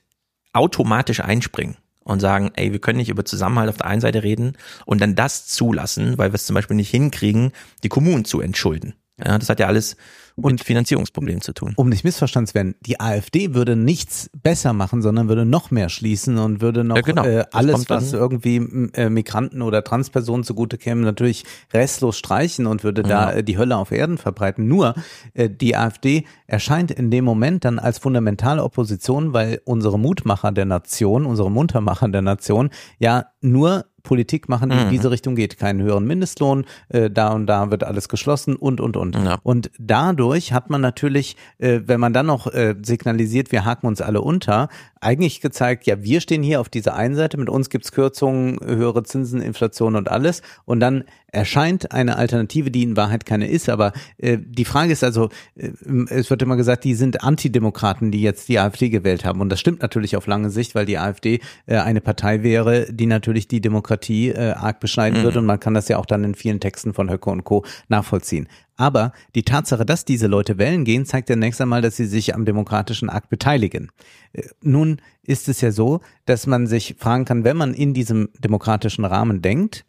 automatisch 0.52 1.20
einspringen 1.20 1.76
und 2.00 2.20
sagen, 2.20 2.52
ey, 2.54 2.72
wir 2.72 2.78
können 2.78 2.98
nicht 2.98 3.10
über 3.10 3.24
Zusammenhalt 3.24 3.68
auf 3.68 3.76
der 3.76 3.86
einen 3.86 4.00
Seite 4.00 4.22
reden 4.22 4.56
und 4.86 5.00
dann 5.00 5.16
das 5.16 5.46
zulassen, 5.48 6.16
weil 6.18 6.30
wir 6.30 6.36
es 6.36 6.46
zum 6.46 6.54
Beispiel 6.54 6.76
nicht 6.76 6.90
hinkriegen, 6.90 7.52
die 7.82 7.88
Kommunen 7.88 8.24
zu 8.24 8.40
entschulden. 8.40 8.94
Ja, 9.24 9.38
das 9.38 9.48
hat 9.48 9.60
ja 9.60 9.66
alles 9.66 9.96
und 10.36 10.52
mit 10.52 10.64
Finanzierungsproblemen 10.64 11.40
zu 11.40 11.54
tun. 11.54 11.72
Um 11.76 11.88
nicht 11.88 12.04
missverstanden 12.04 12.48
zu 12.48 12.54
werden, 12.54 12.74
die 12.82 13.00
AfD 13.00 13.54
würde 13.54 13.74
nichts 13.74 14.30
besser 14.42 14.74
machen, 14.74 15.00
sondern 15.00 15.28
würde 15.28 15.46
noch 15.46 15.70
mehr 15.70 15.88
schließen 15.88 16.36
und 16.36 16.60
würde 16.60 16.84
noch 16.84 16.96
ja, 16.96 17.02
genau. 17.02 17.24
äh, 17.24 17.44
alles, 17.52 17.88
was 17.88 18.12
irgendwie 18.12 18.56
äh, 18.92 19.08
Migranten 19.08 19.62
oder 19.62 19.82
Transpersonen 19.82 20.44
zugute 20.44 20.76
käme, 20.76 21.02
natürlich 21.02 21.44
restlos 21.72 22.18
streichen 22.18 22.66
und 22.66 22.84
würde 22.84 23.02
da 23.02 23.32
äh, 23.32 23.44
die 23.44 23.56
Hölle 23.56 23.78
auf 23.78 23.90
Erden 23.90 24.18
verbreiten. 24.18 24.68
Nur 24.68 24.94
äh, 25.32 25.48
die 25.48 25.74
AfD 25.74 26.26
erscheint 26.46 26.90
in 26.90 27.10
dem 27.10 27.24
Moment 27.24 27.64
dann 27.64 27.78
als 27.78 27.98
fundamentale 27.98 28.62
Opposition, 28.62 29.32
weil 29.32 29.62
unsere 29.64 29.98
Mutmacher 29.98 30.52
der 30.52 30.66
Nation, 30.66 31.24
unsere 31.24 31.50
Muntermacher 31.50 32.08
der 32.08 32.22
Nation 32.22 32.68
ja 32.98 33.26
nur 33.40 33.86
Politik 34.06 34.48
machen, 34.48 34.70
die 34.70 34.76
mhm. 34.76 34.82
in 34.82 34.90
diese 34.90 35.10
Richtung 35.10 35.34
geht. 35.34 35.58
Keinen 35.58 35.82
höheren 35.82 36.06
Mindestlohn, 36.06 36.64
äh, 36.88 37.10
da 37.10 37.32
und 37.32 37.46
da 37.46 37.70
wird 37.70 37.84
alles 37.84 38.08
geschlossen 38.08 38.56
und, 38.56 38.80
und, 38.80 38.96
und. 38.96 39.16
Ja. 39.16 39.38
Und 39.42 39.70
dadurch 39.78 40.52
hat 40.52 40.70
man 40.70 40.80
natürlich, 40.80 41.36
äh, 41.58 41.80
wenn 41.84 42.00
man 42.00 42.14
dann 42.14 42.26
noch 42.26 42.46
äh, 42.46 42.74
signalisiert, 42.82 43.52
wir 43.52 43.64
haken 43.64 43.86
uns 43.86 44.00
alle 44.00 44.22
unter, 44.22 44.68
eigentlich 45.00 45.40
gezeigt, 45.40 45.86
ja, 45.86 46.02
wir 46.02 46.20
stehen 46.20 46.42
hier 46.42 46.60
auf 46.60 46.68
dieser 46.68 46.94
einen 46.94 47.14
Seite, 47.16 47.36
mit 47.36 47.50
uns 47.50 47.68
gibt's 47.68 47.92
Kürzungen, 47.92 48.58
höhere 48.64 49.02
Zinsen, 49.02 49.42
Inflation 49.42 49.96
und 49.96 50.10
alles. 50.10 50.42
Und 50.64 50.80
dann 50.80 51.04
erscheint 51.32 51.92
eine 51.92 52.16
Alternative, 52.16 52.70
die 52.70 52.82
in 52.82 52.96
Wahrheit 52.96 53.26
keine 53.26 53.48
ist. 53.48 53.68
Aber 53.68 53.92
äh, 54.18 54.38
die 54.40 54.64
Frage 54.64 54.92
ist 54.92 55.04
also, 55.04 55.28
äh, 55.56 55.70
es 56.08 56.30
wird 56.30 56.42
immer 56.42 56.56
gesagt, 56.56 56.84
die 56.84 56.94
sind 56.94 57.22
Antidemokraten, 57.22 58.10
die 58.10 58.22
jetzt 58.22 58.48
die 58.48 58.58
AfD 58.58 58.88
gewählt 58.88 59.24
haben. 59.24 59.40
Und 59.40 59.50
das 59.50 59.60
stimmt 59.60 59.82
natürlich 59.82 60.16
auf 60.16 60.26
lange 60.26 60.50
Sicht, 60.50 60.74
weil 60.74 60.86
die 60.86 60.98
AfD 60.98 61.40
äh, 61.66 61.76
eine 61.76 62.00
Partei 62.00 62.42
wäre, 62.42 62.92
die 62.92 63.06
natürlich 63.06 63.48
die 63.48 63.60
Demokratie 63.60 64.30
äh, 64.30 64.52
arg 64.52 64.80
beschneiden 64.80 65.20
mhm. 65.20 65.24
würde. 65.24 65.38
Und 65.40 65.46
man 65.46 65.60
kann 65.60 65.74
das 65.74 65.88
ja 65.88 65.98
auch 65.98 66.06
dann 66.06 66.24
in 66.24 66.34
vielen 66.34 66.60
Texten 66.60 66.94
von 66.94 67.10
Höcke 67.10 67.30
und 67.30 67.44
Co. 67.44 67.64
nachvollziehen. 67.88 68.48
Aber 68.76 69.12
die 69.34 69.42
Tatsache, 69.42 69.86
dass 69.86 70.04
diese 70.04 70.26
Leute 70.26 70.58
wählen 70.58 70.84
gehen, 70.84 71.06
zeigt 71.06 71.30
ja 71.30 71.36
nächst 71.36 71.60
einmal, 71.60 71.80
dass 71.80 71.96
sie 71.96 72.04
sich 72.04 72.34
am 72.34 72.44
demokratischen 72.44 73.08
Akt 73.08 73.30
beteiligen. 73.30 73.90
Äh, 74.32 74.42
nun 74.62 75.00
ist 75.22 75.48
es 75.48 75.60
ja 75.60 75.72
so, 75.72 76.00
dass 76.24 76.46
man 76.46 76.66
sich 76.66 76.96
fragen 76.98 77.24
kann, 77.24 77.44
wenn 77.44 77.56
man 77.56 77.74
in 77.74 77.94
diesem 77.94 78.28
demokratischen 78.38 79.04
Rahmen 79.04 79.42
denkt 79.42 79.84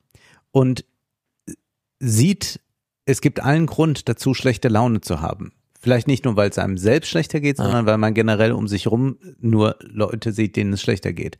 und 0.51 0.85
sieht, 1.99 2.59
es 3.05 3.21
gibt 3.21 3.41
allen 3.41 3.65
Grund 3.65 4.09
dazu, 4.09 4.33
schlechte 4.33 4.67
Laune 4.67 5.01
zu 5.01 5.21
haben. 5.21 5.53
Vielleicht 5.79 6.07
nicht 6.07 6.25
nur, 6.25 6.35
weil 6.35 6.49
es 6.49 6.57
einem 6.57 6.77
selbst 6.77 7.09
schlechter 7.09 7.39
geht, 7.39 7.57
sondern 7.57 7.85
weil 7.85 7.97
man 7.97 8.13
generell 8.13 8.51
um 8.51 8.67
sich 8.67 8.87
rum 8.87 9.17
nur 9.39 9.77
Leute 9.81 10.31
sieht, 10.31 10.55
denen 10.55 10.73
es 10.73 10.81
schlechter 10.81 11.13
geht. 11.13 11.37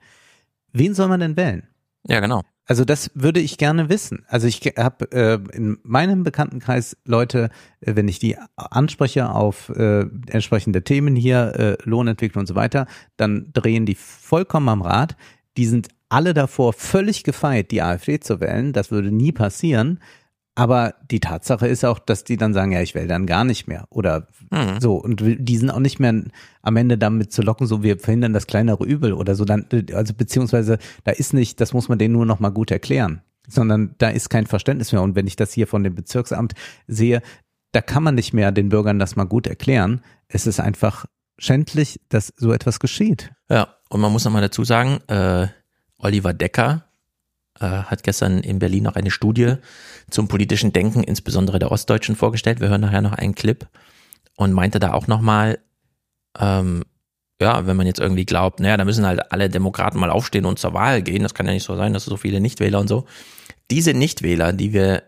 Wen 0.71 0.93
soll 0.93 1.07
man 1.07 1.19
denn 1.19 1.35
wählen? 1.35 1.67
Ja, 2.07 2.19
genau. 2.19 2.43
Also 2.65 2.83
das 2.83 3.09
würde 3.13 3.39
ich 3.39 3.57
gerne 3.57 3.89
wissen. 3.89 4.25
Also 4.27 4.45
ich 4.47 4.59
habe 4.77 5.11
äh, 5.11 5.39
in 5.55 5.77
meinem 5.83 6.23
Bekanntenkreis 6.23 6.97
Leute, 7.05 7.49
äh, 7.79 7.95
wenn 7.95 8.07
ich 8.07 8.19
die 8.19 8.37
anspreche 8.55 9.29
auf 9.29 9.69
äh, 9.69 10.01
entsprechende 10.27 10.83
Themen 10.83 11.15
hier, 11.15 11.53
äh, 11.55 11.77
Lohnentwicklung 11.89 12.41
und 12.41 12.47
so 12.47 12.55
weiter, 12.55 12.85
dann 13.15 13.51
drehen 13.53 13.85
die 13.85 13.95
vollkommen 13.95 14.67
am 14.67 14.81
Rad. 14.81 15.15
Die 15.55 15.65
sind 15.65 15.87
alle 16.09 16.33
davor 16.33 16.73
völlig 16.73 17.23
gefeit, 17.23 17.71
die 17.71 17.81
AfD 17.81 18.19
zu 18.19 18.41
wählen. 18.41 18.73
Das 18.73 18.91
würde 18.91 19.11
nie 19.11 19.31
passieren. 19.31 19.99
Aber 20.57 20.95
die 21.11 21.19
Tatsache 21.19 21.67
ist 21.67 21.85
auch, 21.85 21.99
dass 21.99 22.23
die 22.23 22.35
dann 22.35 22.51
sagen, 22.51 22.71
ja, 22.71 22.81
ich 22.81 22.95
wähle 22.95 23.05
dann 23.05 23.27
gar 23.27 23.43
nicht 23.43 23.67
mehr. 23.67 23.85
Oder 23.91 24.25
mhm. 24.49 24.81
so. 24.81 24.95
Und 24.95 25.21
die 25.23 25.57
sind 25.57 25.69
auch 25.69 25.77
nicht 25.77 25.99
mehr 25.99 26.23
am 26.63 26.75
Ende 26.77 26.97
damit 26.97 27.31
zu 27.31 27.43
locken, 27.43 27.67
so 27.67 27.83
wir 27.83 27.99
verhindern 27.99 28.33
das 28.33 28.47
kleinere 28.47 28.83
Übel 28.83 29.13
oder 29.13 29.35
so. 29.35 29.45
Dann, 29.45 29.67
also 29.93 30.15
beziehungsweise 30.15 30.79
da 31.03 31.11
ist 31.11 31.35
nicht, 31.35 31.61
das 31.61 31.73
muss 31.73 31.89
man 31.89 31.99
denen 31.99 32.15
nur 32.15 32.25
noch 32.25 32.39
mal 32.39 32.49
gut 32.49 32.71
erklären. 32.71 33.21
Sondern 33.47 33.93
da 33.99 34.09
ist 34.09 34.31
kein 34.31 34.47
Verständnis 34.47 34.91
mehr. 34.91 35.03
Und 35.03 35.15
wenn 35.15 35.27
ich 35.27 35.35
das 35.35 35.53
hier 35.53 35.67
von 35.67 35.83
dem 35.83 35.93
Bezirksamt 35.93 36.55
sehe, 36.87 37.21
da 37.71 37.81
kann 37.81 38.01
man 38.01 38.15
nicht 38.15 38.33
mehr 38.33 38.51
den 38.51 38.69
Bürgern 38.69 38.97
das 38.97 39.15
mal 39.15 39.25
gut 39.25 39.45
erklären. 39.45 40.01
Es 40.27 40.47
ist 40.47 40.59
einfach 40.59 41.05
schändlich, 41.37 41.99
dass 42.09 42.33
so 42.35 42.51
etwas 42.51 42.79
geschieht. 42.79 43.31
Ja, 43.47 43.75
und 43.89 44.01
man 44.01 44.11
muss 44.11 44.25
noch 44.25 44.31
mal 44.31 44.41
dazu 44.41 44.63
sagen, 44.63 45.01
äh, 45.07 45.49
Oliver 45.99 46.33
Decker, 46.33 46.86
hat 47.65 48.03
gestern 48.03 48.39
in 48.39 48.59
Berlin 48.59 48.83
noch 48.83 48.95
eine 48.95 49.11
Studie 49.11 49.55
zum 50.09 50.27
politischen 50.27 50.73
Denken, 50.73 51.03
insbesondere 51.03 51.59
der 51.59 51.71
Ostdeutschen, 51.71 52.15
vorgestellt. 52.15 52.59
Wir 52.59 52.69
hören 52.69 52.81
nachher 52.81 53.01
noch 53.01 53.13
einen 53.13 53.35
Clip 53.35 53.67
und 54.35 54.53
meinte 54.53 54.79
da 54.79 54.93
auch 54.93 55.07
nochmal, 55.07 55.59
ähm, 56.39 56.83
ja, 57.41 57.67
wenn 57.67 57.77
man 57.77 57.87
jetzt 57.87 57.99
irgendwie 57.99 58.25
glaubt, 58.25 58.59
naja, 58.59 58.77
da 58.77 58.85
müssen 58.85 59.05
halt 59.05 59.31
alle 59.31 59.49
Demokraten 59.49 59.99
mal 59.99 60.09
aufstehen 60.09 60.45
und 60.45 60.59
zur 60.59 60.73
Wahl 60.73 61.01
gehen, 61.01 61.23
das 61.23 61.33
kann 61.33 61.45
ja 61.45 61.53
nicht 61.53 61.63
so 61.63 61.75
sein, 61.75 61.93
dass 61.93 62.05
so 62.05 62.17
viele 62.17 62.39
Nichtwähler 62.39 62.79
und 62.79 62.87
so. 62.87 63.05
Diese 63.69 63.93
Nichtwähler, 63.93 64.53
die 64.53 64.73
wir 64.73 65.03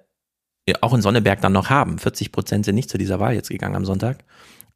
auch 0.81 0.93
in 0.93 1.01
Sonneberg 1.01 1.41
dann 1.41 1.53
noch 1.53 1.69
haben, 1.69 1.97
40 1.97 2.31
Prozent 2.31 2.65
sind 2.65 2.75
nicht 2.75 2.89
zu 2.89 2.97
dieser 2.97 3.19
Wahl 3.19 3.33
jetzt 3.33 3.49
gegangen 3.49 3.75
am 3.75 3.85
Sonntag, 3.85 4.23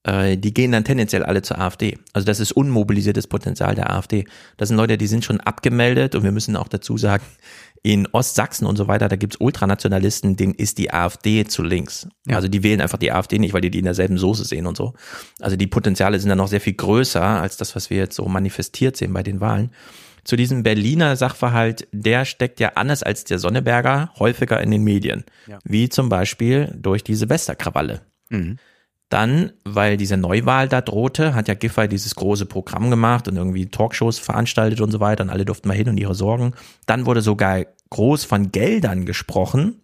äh, 0.04 0.38
die 0.38 0.54
gehen 0.54 0.72
dann 0.72 0.84
tendenziell 0.84 1.24
alle 1.24 1.42
zur 1.42 1.60
AfD. 1.60 1.98
Also 2.14 2.26
das 2.26 2.40
ist 2.40 2.52
unmobilisiertes 2.52 3.28
Potenzial 3.28 3.76
der 3.76 3.92
AfD. 3.92 4.26
Das 4.58 4.70
sind 4.70 4.78
Leute, 4.78 4.98
die 4.98 5.08
sind 5.08 5.26
schon 5.26 5.40
abgemeldet 5.40 6.16
und 6.16 6.24
wir 6.24 6.32
müssen 6.32 6.56
auch 6.56 6.68
dazu 6.68 6.98
sagen, 6.98 7.24
in 7.86 8.08
Ostsachsen 8.14 8.66
und 8.66 8.78
so 8.78 8.88
weiter, 8.88 9.10
da 9.10 9.18
gibt's 9.18 9.36
Ultranationalisten, 9.38 10.38
denen 10.38 10.54
ist 10.54 10.78
die 10.78 10.94
AfD 10.94 11.44
zu 11.44 11.64
links. 11.64 12.08
Ja. 12.26 12.38
Also 12.38 12.48
die 12.48 12.64
wählen 12.64 12.80
einfach 12.80 12.98
die 12.98 13.12
AfD 13.12 13.40
nicht, 13.40 13.54
weil 13.54 13.60
die 13.60 13.72
die 13.72 13.80
in 13.80 13.86
derselben 13.86 14.18
Soße 14.18 14.46
sehen 14.46 14.68
und 14.68 14.78
so. 14.78 14.94
Also 15.42 15.58
die 15.58 15.68
Potenziale 15.68 16.18
sind 16.18 16.30
dann 16.30 16.38
noch 16.38 16.48
sehr 16.48 16.62
viel 16.62 16.74
größer 16.74 17.22
als 17.22 17.58
das, 17.58 17.76
was 17.76 17.90
wir 17.90 17.98
jetzt 17.98 18.16
so 18.16 18.26
manifestiert 18.26 18.96
sehen 18.96 19.12
bei 19.12 19.22
den 19.22 19.42
Wahlen. 19.42 19.72
Zu 20.24 20.38
diesem 20.38 20.64
Berliner 20.64 21.18
Sachverhalt, 21.18 21.88
der 21.92 22.24
steckt 22.24 22.62
ja 22.62 22.72
anders 22.76 23.04
als 23.04 23.26
der 23.26 23.40
Sonneberger 23.40 24.14
häufiger 24.18 24.62
in 24.62 24.72
den 24.72 24.84
Medien. 24.84 25.26
Ja. 25.48 25.60
Wie 25.66 25.90
zum 25.90 26.08
Beispiel 26.08 26.74
durch 26.78 27.04
die 27.04 27.16
Silvesterkrawalle. 27.16 28.02
Mhm. 28.30 28.58
Dann, 29.14 29.52
weil 29.64 29.96
diese 29.96 30.18
Neuwahl 30.18 30.68
da 30.68 30.82
drohte, 30.82 31.36
hat 31.36 31.48
ja 31.48 31.54
Giffey 31.54 31.88
dieses 31.88 32.16
große 32.16 32.48
Programm 32.48 32.90
gemacht 32.90 33.28
und 33.28 33.36
irgendwie 33.36 33.68
Talkshows 33.68 34.18
veranstaltet 34.18 34.82
und 34.82 34.90
so 34.90 35.00
weiter 35.00 35.24
und 35.24 35.30
alle 35.30 35.46
durften 35.46 35.68
mal 35.68 35.78
hin 35.78 35.88
und 35.88 36.00
ihre 36.00 36.16
Sorgen. 36.16 36.56
Dann 36.88 37.06
wurde 37.06 37.22
sogar 37.22 37.64
groß 37.92 38.24
von 38.24 38.52
Geldern 38.52 39.06
gesprochen. 39.06 39.84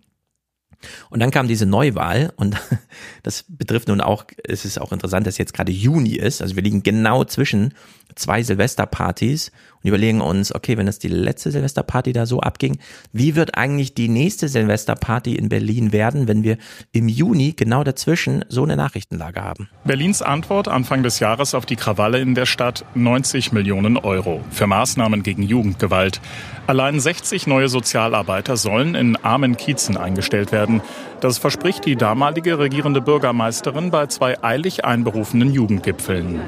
Und 1.12 1.20
dann 1.20 1.30
kam 1.30 1.48
diese 1.48 1.68
Neuwahl 1.68 2.34
und 2.38 2.58
das 3.22 3.46
betrifft 3.48 3.90
nun 3.90 4.02
auch, 4.02 4.26
es 4.44 4.66
ist 4.66 4.82
auch 4.82 4.92
interessant, 4.92 5.28
dass 5.28 5.38
jetzt 5.38 5.54
gerade 5.54 5.72
Juni 5.72 6.16
ist. 6.16 6.42
Also 6.42 6.56
wir 6.56 6.64
liegen 6.64 6.82
genau 6.82 7.24
zwischen 7.24 7.76
zwei 8.16 8.44
Silvesterpartys 8.44 9.52
und 9.82 9.88
überlegen 9.88 10.22
uns, 10.22 10.54
okay, 10.54 10.78
wenn 10.78 10.86
das 10.86 11.00
die 11.00 11.08
letzte 11.08 11.52
Silvesterparty 11.52 12.14
da 12.14 12.26
so 12.26 12.42
abging, 12.42 12.80
wie 13.14 13.36
wird 13.36 13.58
eigentlich 13.58 13.94
die 13.94 14.10
nächste 14.10 14.48
Silvesterparty 14.48 15.36
in 15.36 15.50
Berlin 15.50 15.92
werden, 15.92 16.28
wenn 16.28 16.44
wir 16.44 16.58
im 16.92 17.08
Juni 17.08 17.54
genau 17.54 17.84
dazwischen 17.84 18.44
so 18.50 18.64
eine 18.64 18.76
Nachrichtenlage 18.76 19.42
haben? 19.42 19.70
Berlins 19.86 20.22
Antwort 20.22 20.68
Anfang 20.68 21.04
des 21.04 21.20
Jahres 21.20 21.54
auf 21.54 21.66
die 21.66 21.76
Krawalle 21.76 22.20
in 22.20 22.36
der 22.36 22.46
Stadt 22.46 22.86
90 22.96 23.52
Millionen 23.52 23.98
Euro 23.98 24.42
für 24.52 24.68
Maßnahmen 24.68 25.24
gegen 25.24 25.44
Jugendgewalt. 25.44 26.20
Allein 26.68 27.00
60 27.00 27.48
neue 27.48 27.70
Sozialarbeiter 27.70 28.58
sollen 28.58 28.96
in 28.96 29.16
armen 29.16 29.58
Kiezen 29.58 29.98
eingestellt 29.98 30.52
werden. 30.52 30.82
Das 31.20 31.38
verspricht 31.38 31.86
die 31.86 31.96
damalige 31.96 32.60
regierende 32.60 33.02
Bürgermeisterin 33.02 33.90
bei 33.90 34.06
zwei 34.08 34.42
eilig 34.44 34.86
einberufenen 34.86 35.52
Jugendgipfeln. 35.52 36.42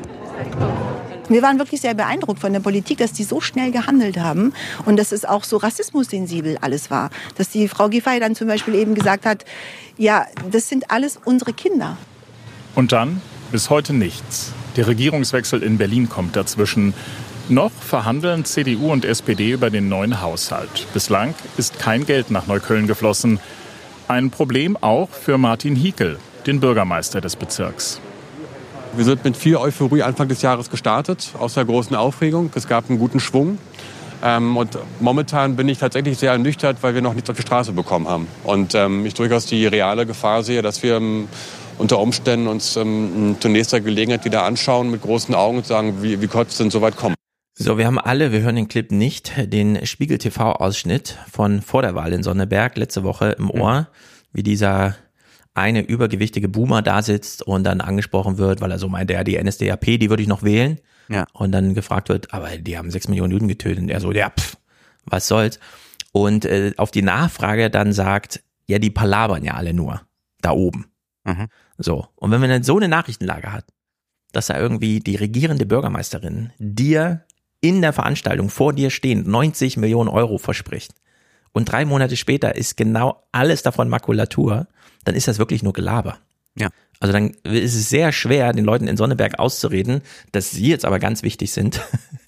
Wir 1.31 1.41
waren 1.41 1.59
wirklich 1.59 1.79
sehr 1.79 1.93
beeindruckt 1.93 2.39
von 2.39 2.51
der 2.51 2.59
Politik, 2.59 2.97
dass 2.97 3.13
die 3.13 3.23
so 3.23 3.39
schnell 3.39 3.71
gehandelt 3.71 4.17
haben 4.17 4.51
und 4.85 4.97
dass 4.97 5.13
es 5.13 5.23
auch 5.23 5.45
so 5.45 5.55
rassismussensibel 5.55 6.57
alles 6.59 6.91
war. 6.91 7.09
Dass 7.37 7.47
die 7.47 7.69
Frau 7.69 7.87
Giffey 7.87 8.19
dann 8.19 8.35
zum 8.35 8.47
Beispiel 8.47 8.75
eben 8.75 8.95
gesagt 8.95 9.25
hat, 9.25 9.45
ja, 9.97 10.25
das 10.51 10.67
sind 10.67 10.91
alles 10.91 11.17
unsere 11.23 11.53
Kinder. 11.53 11.97
Und 12.75 12.91
dann 12.91 13.21
bis 13.51 13.69
heute 13.69 13.93
nichts. 13.93 14.51
Der 14.75 14.87
Regierungswechsel 14.87 15.63
in 15.63 15.77
Berlin 15.77 16.09
kommt 16.09 16.35
dazwischen. 16.35 16.93
Noch 17.47 17.71
verhandeln 17.71 18.43
CDU 18.43 18.91
und 18.91 19.05
SPD 19.05 19.51
über 19.51 19.69
den 19.69 19.87
neuen 19.87 20.21
Haushalt. 20.21 20.87
Bislang 20.93 21.33
ist 21.57 21.79
kein 21.79 22.05
Geld 22.05 22.29
nach 22.29 22.47
Neukölln 22.47 22.87
geflossen. 22.87 23.39
Ein 24.09 24.31
Problem 24.31 24.75
auch 24.75 25.09
für 25.09 25.37
Martin 25.37 25.77
Hiekel, 25.77 26.19
den 26.45 26.59
Bürgermeister 26.59 27.21
des 27.21 27.37
Bezirks. 27.37 28.01
Wir 28.93 29.05
sind 29.05 29.23
mit 29.23 29.37
viel 29.37 29.55
Euphorie 29.55 30.03
Anfang 30.03 30.27
des 30.27 30.41
Jahres 30.41 30.69
gestartet, 30.69 31.31
aus 31.39 31.53
der 31.53 31.63
großen 31.63 31.95
Aufregung. 31.95 32.51
Es 32.55 32.67
gab 32.67 32.89
einen 32.89 32.99
guten 32.99 33.21
Schwung. 33.21 33.57
Ähm, 34.21 34.57
und 34.57 34.77
momentan 34.99 35.55
bin 35.55 35.69
ich 35.69 35.77
tatsächlich 35.77 36.17
sehr 36.17 36.33
ernüchtert, 36.33 36.77
weil 36.81 36.93
wir 36.93 37.01
noch 37.01 37.13
nichts 37.13 37.29
auf 37.29 37.37
die 37.37 37.41
Straße 37.41 37.71
bekommen 37.71 38.09
haben. 38.09 38.27
Und 38.43 38.75
ähm, 38.75 39.05
ich 39.05 39.13
durchaus 39.13 39.45
die 39.45 39.65
reale 39.65 40.05
Gefahr 40.05 40.43
sehe, 40.43 40.61
dass 40.61 40.83
wir 40.83 40.97
ähm, 40.97 41.29
unter 41.77 41.99
Umständen 41.99 42.47
uns 42.47 42.75
ähm, 42.75 43.37
zur 43.39 43.49
nächsten 43.51 43.81
Gelegenheit 43.83 44.25
wieder 44.25 44.43
anschauen 44.43 44.91
mit 44.91 45.01
großen 45.01 45.33
Augen 45.35 45.59
und 45.59 45.65
sagen, 45.65 46.03
wie, 46.03 46.21
wie 46.21 46.27
konnte 46.27 46.51
es 46.51 46.57
denn 46.57 46.69
so 46.69 46.81
weit 46.81 46.97
kommen? 46.97 47.15
So, 47.53 47.77
wir 47.77 47.85
haben 47.85 47.99
alle, 47.99 48.33
wir 48.33 48.41
hören 48.41 48.57
den 48.57 48.67
Clip 48.67 48.91
nicht, 48.91 49.33
den 49.37 49.85
Spiegel 49.85 50.17
TV-Ausschnitt 50.17 51.17
von 51.31 51.61
vor 51.61 51.81
der 51.81 51.95
Wahl 51.95 52.11
in 52.11 52.23
Sonneberg 52.23 52.77
letzte 52.77 53.03
Woche 53.03 53.31
im 53.37 53.49
Ohr, 53.49 53.87
wie 54.33 54.43
dieser 54.43 54.95
eine 55.53 55.81
übergewichtige 55.81 56.47
Boomer 56.47 56.81
da 56.81 57.01
sitzt 57.01 57.43
und 57.43 57.63
dann 57.63 57.81
angesprochen 57.81 58.37
wird, 58.37 58.61
weil 58.61 58.71
er 58.71 58.79
so 58.79 58.87
meint, 58.87 59.11
ja, 59.11 59.23
die 59.23 59.41
NSDAP, 59.41 59.85
die 59.85 60.09
würde 60.09 60.23
ich 60.23 60.29
noch 60.29 60.43
wählen. 60.43 60.79
Ja. 61.09 61.25
Und 61.33 61.51
dann 61.51 61.73
gefragt 61.73 62.09
wird, 62.09 62.33
aber 62.33 62.57
die 62.57 62.77
haben 62.77 62.89
sechs 62.89 63.07
Millionen 63.07 63.31
Juden 63.31 63.47
getötet. 63.47 63.83
Und 63.83 63.89
er 63.89 63.99
so, 63.99 64.11
ja, 64.13 64.29
pff, 64.29 64.57
was 65.05 65.27
soll's. 65.27 65.59
Und 66.13 66.45
äh, 66.45 66.73
auf 66.77 66.91
die 66.91 67.01
Nachfrage 67.01 67.69
dann 67.69 67.91
sagt, 67.91 68.43
ja, 68.67 68.79
die 68.79 68.89
palabern 68.89 69.43
ja 69.43 69.55
alle 69.55 69.73
nur 69.73 70.01
da 70.39 70.51
oben. 70.51 70.85
Mhm. 71.25 71.47
So. 71.77 72.07
Und 72.15 72.31
wenn 72.31 72.39
man 72.39 72.49
dann 72.49 72.63
so 72.63 72.77
eine 72.77 72.87
Nachrichtenlage 72.87 73.51
hat, 73.51 73.65
dass 74.31 74.47
da 74.47 74.57
irgendwie 74.57 75.01
die 75.01 75.17
regierende 75.17 75.65
Bürgermeisterin 75.65 76.51
dir 76.57 77.25
in 77.59 77.81
der 77.81 77.91
Veranstaltung 77.91 78.49
vor 78.49 78.73
dir 78.73 78.89
stehend 78.89 79.27
90 79.27 79.77
Millionen 79.77 80.09
Euro 80.09 80.37
verspricht 80.37 80.93
und 81.53 81.65
drei 81.65 81.85
Monate 81.85 82.15
später 82.15 82.55
ist 82.55 82.77
genau 82.77 83.23
alles 83.31 83.61
davon 83.61 83.89
Makulatur, 83.89 84.67
dann 85.03 85.15
ist 85.15 85.27
das 85.27 85.39
wirklich 85.39 85.63
nur 85.63 85.73
Gelaber. 85.73 86.17
Ja. 86.55 86.69
Also 86.99 87.13
dann 87.13 87.31
ist 87.43 87.75
es 87.75 87.89
sehr 87.89 88.11
schwer, 88.11 88.53
den 88.53 88.65
Leuten 88.65 88.87
in 88.87 88.97
Sonneberg 88.97 89.39
auszureden, 89.39 90.01
dass 90.31 90.51
sie 90.51 90.67
jetzt 90.67 90.85
aber 90.85 90.99
ganz 90.99 91.23
wichtig 91.23 91.51
sind. 91.51 91.81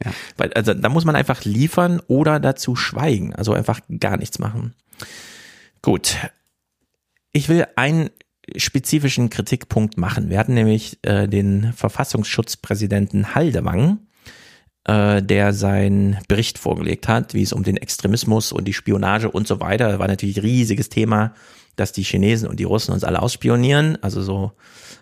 Ja. 0.04 0.12
Weil, 0.38 0.54
also 0.54 0.74
da 0.74 0.90
muss 0.90 1.06
man 1.06 1.16
einfach 1.16 1.44
liefern 1.44 2.02
oder 2.08 2.40
dazu 2.40 2.76
schweigen, 2.76 3.36
also 3.36 3.54
einfach 3.54 3.82
gar 4.00 4.18
nichts 4.18 4.40
machen. 4.40 4.74
Gut. 5.82 6.18
Ich 7.34 7.50
will 7.50 7.68
einen 7.76 8.10
spezifischen 8.58 9.30
Kritikpunkt 9.30 9.98
machen. 9.98 10.30
Wir 10.30 10.40
hatten 10.40 10.54
nämlich 10.54 11.00
äh, 11.04 11.28
den 11.28 11.74
Verfassungsschutzpräsidenten 11.74 13.36
Haldewang, 13.36 14.00
äh, 14.86 15.22
der 15.22 15.54
seinen 15.54 16.18
Bericht 16.28 16.58
vorgelegt 16.58 17.08
hat, 17.08 17.34
wie 17.34 17.44
es 17.44 17.54
um 17.54 17.64
den 17.64 17.78
Extremismus 17.78 18.52
und 18.52 18.66
die 18.66 18.74
Spionage 18.74 19.30
und 19.30 19.48
so 19.48 19.60
weiter, 19.60 20.00
war 20.00 20.08
natürlich 20.08 20.38
ein 20.38 20.44
riesiges 20.44 20.90
Thema, 20.90 21.34
dass 21.76 21.92
die 21.92 22.04
Chinesen 22.04 22.48
und 22.48 22.60
die 22.60 22.66
Russen 22.66 22.94
uns 22.94 23.04
alle 23.04 23.22
ausspionieren, 23.22 23.98
also 24.02 24.22
so 24.22 24.52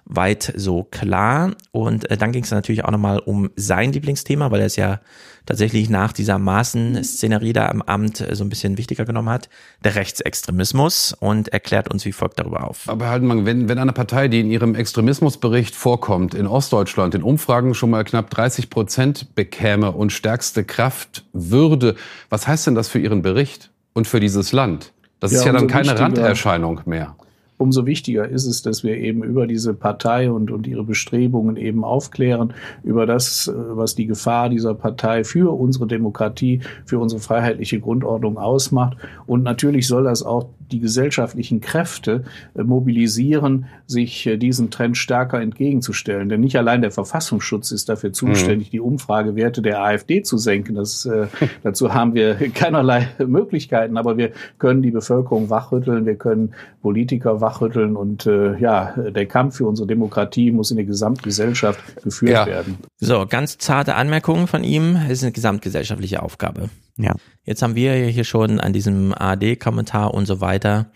weit 0.05 0.53
so 0.55 0.83
klar. 0.83 1.51
Und 1.71 2.09
äh, 2.09 2.17
dann 2.17 2.31
ging 2.31 2.43
es 2.43 2.51
natürlich 2.51 2.83
auch 2.85 2.91
nochmal 2.91 3.19
um 3.19 3.49
sein 3.55 3.93
Lieblingsthema, 3.93 4.51
weil 4.51 4.61
er 4.61 4.65
es 4.65 4.75
ja 4.75 4.99
tatsächlich 5.45 5.89
nach 5.89 6.13
dieser 6.13 6.37
Maßenszenerie 6.37 7.53
da 7.53 7.67
am 7.69 7.81
Amt 7.81 8.21
äh, 8.21 8.35
so 8.35 8.43
ein 8.43 8.49
bisschen 8.49 8.77
wichtiger 8.77 9.05
genommen 9.05 9.29
hat, 9.29 9.49
der 9.83 9.95
Rechtsextremismus 9.95 11.13
und 11.19 11.49
erklärt 11.49 11.91
uns 11.91 12.05
wie 12.05 12.11
folgt 12.11 12.39
darüber 12.39 12.67
auf. 12.67 12.87
Aber 12.87 13.09
halt 13.09 13.23
mal, 13.23 13.45
wenn, 13.45 13.69
wenn 13.69 13.79
eine 13.79 13.93
Partei, 13.93 14.27
die 14.27 14.39
in 14.39 14.51
ihrem 14.51 14.75
Extremismusbericht 14.75 15.75
vorkommt, 15.75 16.33
in 16.33 16.47
Ostdeutschland 16.47 17.15
in 17.15 17.23
Umfragen 17.23 17.73
schon 17.73 17.89
mal 17.89 18.03
knapp 18.03 18.29
30 18.29 18.69
Prozent 18.69 19.35
bekäme 19.35 19.91
und 19.91 20.11
stärkste 20.11 20.63
Kraft 20.63 21.25
würde, 21.33 21.95
was 22.29 22.47
heißt 22.47 22.67
denn 22.67 22.75
das 22.75 22.87
für 22.87 22.99
Ihren 22.99 23.21
Bericht 23.21 23.71
und 23.93 24.07
für 24.07 24.19
dieses 24.19 24.51
Land? 24.51 24.93
Das 25.21 25.31
ja, 25.31 25.39
ist 25.39 25.45
ja 25.45 25.53
dann 25.53 25.67
keine 25.67 25.97
Randerscheinung 25.97 26.81
mehr 26.85 27.15
umso 27.61 27.85
wichtiger 27.85 28.27
ist 28.27 28.47
es, 28.47 28.63
dass 28.63 28.83
wir 28.83 28.97
eben 28.97 29.23
über 29.23 29.45
diese 29.45 29.73
Partei 29.73 30.31
und, 30.31 30.51
und 30.51 30.65
ihre 30.65 30.83
Bestrebungen 30.83 31.57
eben 31.57 31.85
aufklären, 31.85 32.53
über 32.83 33.05
das, 33.05 33.47
äh, 33.47 33.53
was 33.55 33.95
die 33.95 34.07
Gefahr 34.07 34.49
dieser 34.49 34.73
Partei 34.73 35.23
für 35.23 35.55
unsere 35.55 35.85
Demokratie, 35.87 36.61
für 36.85 36.99
unsere 36.99 37.21
freiheitliche 37.21 37.79
Grundordnung 37.79 38.37
ausmacht. 38.37 38.97
Und 39.27 39.43
natürlich 39.43 39.87
soll 39.87 40.03
das 40.05 40.23
auch 40.23 40.49
die 40.71 40.79
gesellschaftlichen 40.79 41.61
Kräfte 41.61 42.23
äh, 42.55 42.63
mobilisieren, 42.63 43.65
sich 43.87 44.25
äh, 44.27 44.37
diesen 44.37 44.71
Trend 44.71 44.97
stärker 44.97 45.41
entgegenzustellen. 45.41 46.29
Denn 46.29 46.41
nicht 46.41 46.57
allein 46.57 46.81
der 46.81 46.91
Verfassungsschutz 46.91 47.71
ist 47.71 47.89
dafür 47.89 48.13
zuständig, 48.13 48.69
mhm. 48.69 48.71
die 48.71 48.79
Umfragewerte 48.79 49.61
der 49.61 49.81
AfD 49.81 50.23
zu 50.23 50.37
senken. 50.37 50.75
Das, 50.75 51.05
äh, 51.05 51.27
dazu 51.63 51.93
haben 51.93 52.13
wir 52.13 52.35
keinerlei 52.35 53.07
Möglichkeiten, 53.25 53.97
aber 53.97 54.17
wir 54.17 54.31
können 54.59 54.81
die 54.81 54.91
Bevölkerung 54.91 55.49
wachrütteln, 55.49 56.05
wir 56.05 56.15
können 56.15 56.53
Politiker 56.81 57.41
wachrütteln 57.41 57.51
wachrütteln 57.51 57.95
und 57.95 58.25
äh, 58.25 58.57
ja, 58.57 58.93
der 58.97 59.25
Kampf 59.25 59.57
für 59.57 59.65
unsere 59.65 59.87
Demokratie 59.87 60.51
muss 60.51 60.71
in 60.71 60.77
der 60.77 60.85
Gesamtgesellschaft 60.85 62.03
geführt 62.03 62.31
ja. 62.31 62.45
werden. 62.45 62.77
So, 62.99 63.25
ganz 63.27 63.57
zarte 63.57 63.95
Anmerkungen 63.95 64.47
von 64.47 64.63
ihm. 64.63 64.95
Es 65.05 65.19
ist 65.19 65.23
eine 65.23 65.31
gesamtgesellschaftliche 65.31 66.21
Aufgabe. 66.21 66.69
Ja. 66.97 67.15
Jetzt 67.43 67.61
haben 67.61 67.75
wir 67.75 67.93
hier 67.93 68.23
schon 68.23 68.59
an 68.59 68.73
diesem 68.73 69.13
ARD-Kommentar 69.13 70.13
und 70.13 70.25
so 70.25 70.41
weiter. 70.41 70.91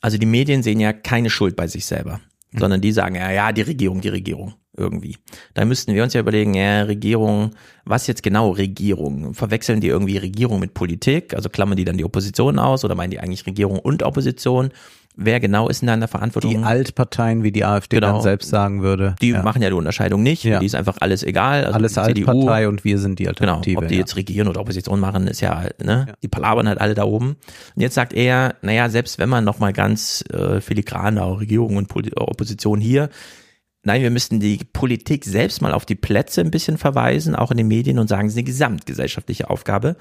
Also 0.00 0.18
die 0.18 0.26
Medien 0.26 0.62
sehen 0.62 0.80
ja 0.80 0.92
keine 0.92 1.30
Schuld 1.30 1.56
bei 1.56 1.66
sich 1.66 1.84
selber, 1.84 2.20
mhm. 2.52 2.58
sondern 2.58 2.80
die 2.80 2.92
sagen 2.92 3.16
ja, 3.16 3.30
ja, 3.30 3.52
die 3.52 3.62
Regierung, 3.62 4.00
die 4.00 4.08
Regierung 4.08 4.54
irgendwie. 4.76 5.16
Da 5.54 5.64
müssten 5.64 5.94
wir 5.94 6.02
uns 6.02 6.14
ja 6.14 6.20
überlegen, 6.20 6.54
ja, 6.54 6.82
Regierung, 6.82 7.50
was 7.84 8.06
jetzt 8.06 8.22
genau 8.22 8.50
Regierung? 8.50 9.34
Verwechseln 9.34 9.80
die 9.80 9.88
irgendwie 9.88 10.16
Regierung 10.16 10.60
mit 10.60 10.74
Politik? 10.74 11.34
Also 11.34 11.48
klammern 11.48 11.76
die 11.76 11.84
dann 11.84 11.98
die 11.98 12.04
Opposition 12.04 12.58
aus 12.58 12.84
oder 12.84 12.94
meinen 12.94 13.10
die 13.10 13.20
eigentlich 13.20 13.46
Regierung 13.46 13.78
und 13.78 14.02
Opposition? 14.02 14.70
Wer 15.22 15.38
genau 15.38 15.68
ist 15.68 15.82
in 15.82 15.86
der 15.86 16.08
Verantwortung? 16.08 16.50
Die 16.50 16.56
Altparteien, 16.56 17.42
wie 17.42 17.52
die 17.52 17.64
AfD 17.64 17.96
genau. 17.96 18.14
dann 18.14 18.22
selbst 18.22 18.48
sagen 18.48 18.82
würde. 18.82 19.16
Die 19.20 19.28
ja. 19.28 19.42
machen 19.42 19.60
ja 19.60 19.68
die 19.68 19.74
Unterscheidung 19.74 20.22
nicht. 20.22 20.44
Ja. 20.44 20.60
Die 20.60 20.66
ist 20.66 20.74
einfach 20.74 20.96
alles 21.00 21.22
egal. 21.22 21.66
Also 21.66 21.76
alles 21.76 21.98
Altpartei 21.98 22.66
und 22.66 22.84
wir 22.84 22.98
sind 22.98 23.18
die 23.18 23.28
Alternative. 23.28 23.74
Genau. 23.74 23.84
Ob 23.84 23.88
die 23.88 23.96
ja. 23.96 24.00
jetzt 24.00 24.16
regieren 24.16 24.48
oder 24.48 24.62
Opposition 24.62 24.98
machen, 24.98 25.26
ist 25.26 25.42
ja, 25.42 25.66
ne, 25.84 26.14
die 26.22 26.28
palabern 26.28 26.66
halt 26.66 26.80
alle 26.80 26.94
da 26.94 27.04
oben. 27.04 27.36
Und 27.76 27.82
jetzt 27.82 27.94
sagt 27.94 28.14
er, 28.14 28.54
naja, 28.62 28.88
selbst 28.88 29.18
wenn 29.18 29.28
man 29.28 29.44
nochmal 29.44 29.74
ganz 29.74 30.24
äh, 30.32 30.62
filigran 30.62 31.18
auch 31.18 31.40
Regierung 31.40 31.76
und 31.76 31.88
Pol 31.88 32.04
Opposition 32.16 32.80
hier, 32.80 33.10
Nein, 33.82 34.02
wir 34.02 34.10
müssten 34.10 34.40
die 34.40 34.58
Politik 34.58 35.24
selbst 35.24 35.62
mal 35.62 35.72
auf 35.72 35.86
die 35.86 35.94
Plätze 35.94 36.42
ein 36.42 36.50
bisschen 36.50 36.76
verweisen, 36.76 37.34
auch 37.34 37.50
in 37.50 37.56
den 37.56 37.68
Medien 37.68 37.98
und 37.98 38.08
sagen, 38.08 38.26
es 38.26 38.34
ist 38.34 38.36
eine 38.36 38.44
gesamtgesellschaftliche 38.44 39.48
Aufgabe. 39.48 39.96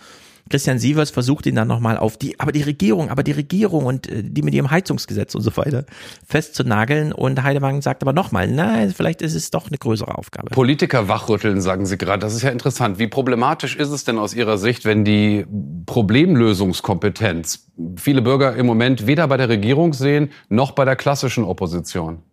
Christian 0.50 0.80
Sievers 0.80 1.12
versucht 1.12 1.46
ihn 1.46 1.56
dann 1.56 1.68
nochmal 1.68 1.98
auf 1.98 2.18
die, 2.18 2.40
aber 2.40 2.52
die 2.52 2.62
Regierung, 2.62 3.10
aber 3.10 3.24
die 3.24 3.32
Regierung 3.32 3.86
und 3.86 4.08
äh, 4.08 4.24
die 4.24 4.42
mit 4.42 4.54
ihrem 4.54 4.72
Heizungsgesetz 4.72 5.36
und 5.36 5.42
so 5.42 5.56
weiter 5.58 5.86
festzunageln. 6.28 7.12
Und 7.12 7.42
Heidemann 7.44 7.82
sagt 7.82 8.02
aber 8.02 8.14
nochmal, 8.14 8.48
nein, 8.48 8.94
vielleicht 8.96 9.22
ist 9.22 9.36
es 9.36 9.52
doch 9.52 9.68
eine 9.68 9.78
größere 9.78 10.18
Aufgabe. 10.18 10.50
Politiker 10.50 11.08
wachrütteln, 11.08 11.62
sagen 11.62 11.86
Sie 11.86 11.98
gerade. 11.98 12.20
Das 12.20 12.34
ist 12.34 12.42
ja 12.42 12.50
interessant. 12.50 13.00
Wie 13.00 13.08
problematisch 13.08 13.76
ist 13.76 13.90
es 13.90 14.04
denn 14.04 14.18
aus 14.18 14.34
Ihrer 14.34 14.58
Sicht, 14.58 14.86
wenn 14.86 15.06
die 15.06 15.46
Problemlösungskompetenz 15.86 17.68
viele 17.96 18.22
Bürger 18.22 18.56
im 18.56 18.66
Moment 18.66 19.08
weder 19.08 19.28
bei 19.28 19.38
der 19.38 19.50
Regierung 19.50 19.94
sehen, 19.94 20.32
noch 20.50 20.72
bei 20.72 20.86
der 20.86 20.96
klassischen 20.96 21.44
Opposition? 21.44 22.24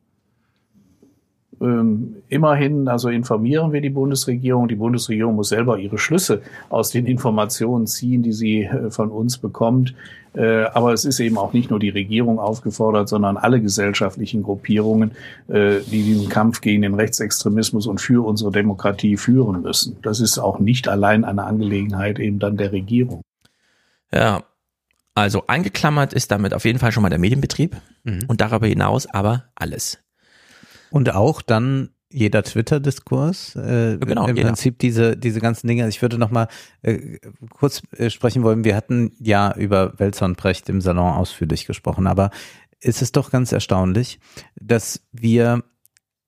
Ähm, 1.61 2.17
immerhin, 2.29 2.89
also 2.89 3.09
informieren 3.09 3.73
wir 3.73 3.81
die 3.81 3.91
Bundesregierung. 3.91 4.69
Die 4.69 4.77
Bundesregierung 4.77 5.37
muss 5.37 5.49
selber 5.49 5.79
ihre 5.79 5.99
Schlüsse 5.99 6.43
aus 6.69 6.91
den 6.91 7.07
Informationen 7.07 7.87
ziehen, 7.87 8.23
die 8.23 8.33
sie 8.33 8.65
äh, 8.65 8.91
von 8.91 9.11
uns 9.11 9.39
bekommt. 9.39 9.95
Äh, 10.35 10.65
aber 10.65 10.93
es 10.93 11.07
ist 11.07 11.19
eben 11.19 11.39
auch 11.39 11.55
nicht 11.55 11.71
nur 11.71 11.79
die 11.79 11.89
Regierung 11.89 12.39
aufgefordert, 12.39 13.09
sondern 13.09 13.39
alle 13.39 13.61
gesellschaftlichen 13.61 14.43
Gruppierungen, 14.43 15.13
äh, 15.49 15.81
die 15.91 16.03
diesen 16.03 16.29
Kampf 16.29 16.61
gegen 16.61 16.83
den 16.83 16.95
Rechtsextremismus 16.95 17.87
und 17.87 18.01
für 18.01 18.25
unsere 18.27 18.51
Demokratie 18.51 19.17
führen 19.17 19.63
müssen. 19.63 19.97
Das 20.03 20.21
ist 20.21 20.39
auch 20.39 20.59
nicht 20.59 20.89
allein 20.89 21.25
eine 21.25 21.45
Angelegenheit 21.45 22.19
eben 22.19 22.39
dann 22.39 22.59
der 22.59 22.73
Regierung. 22.73 23.23
Ja, 24.13 24.43
also 25.15 25.45
eingeklammert 25.47 26.13
ist 26.13 26.31
damit 26.31 26.53
auf 26.53 26.67
jeden 26.67 26.79
Fall 26.79 26.93
schon 26.93 27.03
mal 27.03 27.09
der 27.09 27.19
Medienbetrieb 27.19 27.75
mhm. 28.05 28.25
und 28.29 28.43
darüber 28.43 28.67
hinaus 28.67 29.07
aber 29.07 29.45
alles. 29.55 29.99
Und 30.91 31.15
auch 31.15 31.43
dann 31.43 31.91
jeder 32.09 32.43
Twitter-Diskurs, 32.43 33.57
äh, 33.57 33.99
genau, 33.99 34.27
im 34.27 34.37
jeder. 34.37 34.49
Prinzip 34.49 34.79
diese 34.79 35.17
diese 35.17 35.41
ganzen 35.41 35.67
Dinge. 35.67 35.89
Ich 35.89 36.01
würde 36.03 36.19
noch 36.19 36.31
mal 36.31 36.49
äh, 36.83 37.19
kurz 37.51 37.83
äh, 37.97 38.11
sprechen 38.11 38.43
wollen. 38.43 38.65
Wir 38.65 38.77
hatten 38.77 39.13
ja 39.19 39.53
über 39.57 39.99
Welzer 39.99 40.25
und 40.27 40.37
Brecht 40.37 40.69
im 40.69 40.81
Salon 40.81 41.13
ausführlich 41.13 41.67
gesprochen, 41.67 42.07
aber 42.07 42.31
es 42.81 43.03
ist 43.03 43.17
doch 43.17 43.31
ganz 43.31 43.53
erstaunlich, 43.53 44.21
dass 44.55 45.03
wir 45.13 45.65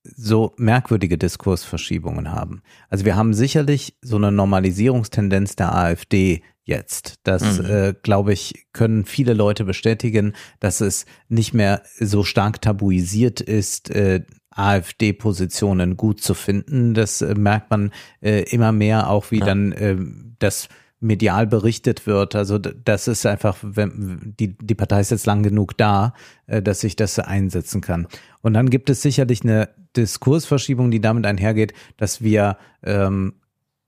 so 0.03 0.55
merkwürdige 0.57 1.19
Diskursverschiebungen 1.19 2.33
haben. 2.33 2.63
Also 2.89 3.05
wir 3.05 3.17
haben 3.17 3.35
sicherlich 3.35 3.97
so 4.01 4.17
eine 4.17 4.33
Normalisierungstendenz 4.33 5.57
der 5.57 5.75
AfD 5.75 6.43
jetzt. 6.65 7.17
Das, 7.25 7.61
mhm. 7.61 7.67
äh, 7.67 7.95
glaube 8.03 8.33
ich, 8.33 8.67
können 8.73 9.05
viele 9.05 9.35
Leute 9.35 9.65
bestätigen, 9.65 10.35
dass 10.61 10.81
es 10.81 11.07
nicht 11.29 11.55
mehr 11.55 11.83
so 11.99 12.25
stark 12.25 12.61
tabuisiert 12.61 13.41
ist, 13.41 13.91
äh, 13.91 14.23
AfD-Positionen 14.59 15.97
gut 15.97 16.21
zu 16.21 16.35
finden. 16.35 16.95
Das 16.95 17.23
äh, 17.23 17.35
merkt 17.35 17.71
man 17.71 17.93
äh, 18.21 18.43
immer 18.51 18.73
mehr, 18.73 19.11
auch 19.11 19.31
wie 19.31 19.41
ja. 19.41 19.47
dann 19.47 19.73
äh, 19.73 19.97
das 20.39 20.69
medial 21.01 21.47
berichtet 21.47 22.07
wird. 22.07 22.35
Also 22.35 22.59
das 22.59 23.07
ist 23.09 23.25
einfach, 23.25 23.57
wenn, 23.63 24.35
die, 24.39 24.59
die 24.59 24.75
Partei 24.75 25.01
ist 25.01 25.11
jetzt 25.11 25.27
lang 25.27 25.43
genug 25.43 25.77
da, 25.77 26.15
äh, 26.47 26.61
dass 26.61 26.81
sich 26.81 26.97
das 26.97 27.19
einsetzen 27.19 27.81
kann. 27.81 28.09
Und 28.41 28.55
dann 28.55 28.71
gibt 28.71 28.91
es 28.91 29.03
sicherlich 29.03 29.43
eine 29.43 29.69
Diskursverschiebung, 29.97 30.91
die 30.91 31.01
damit 31.01 31.25
einhergeht, 31.27 31.73
dass 31.97 32.23
wir 32.23 32.57
ähm, 32.83 33.35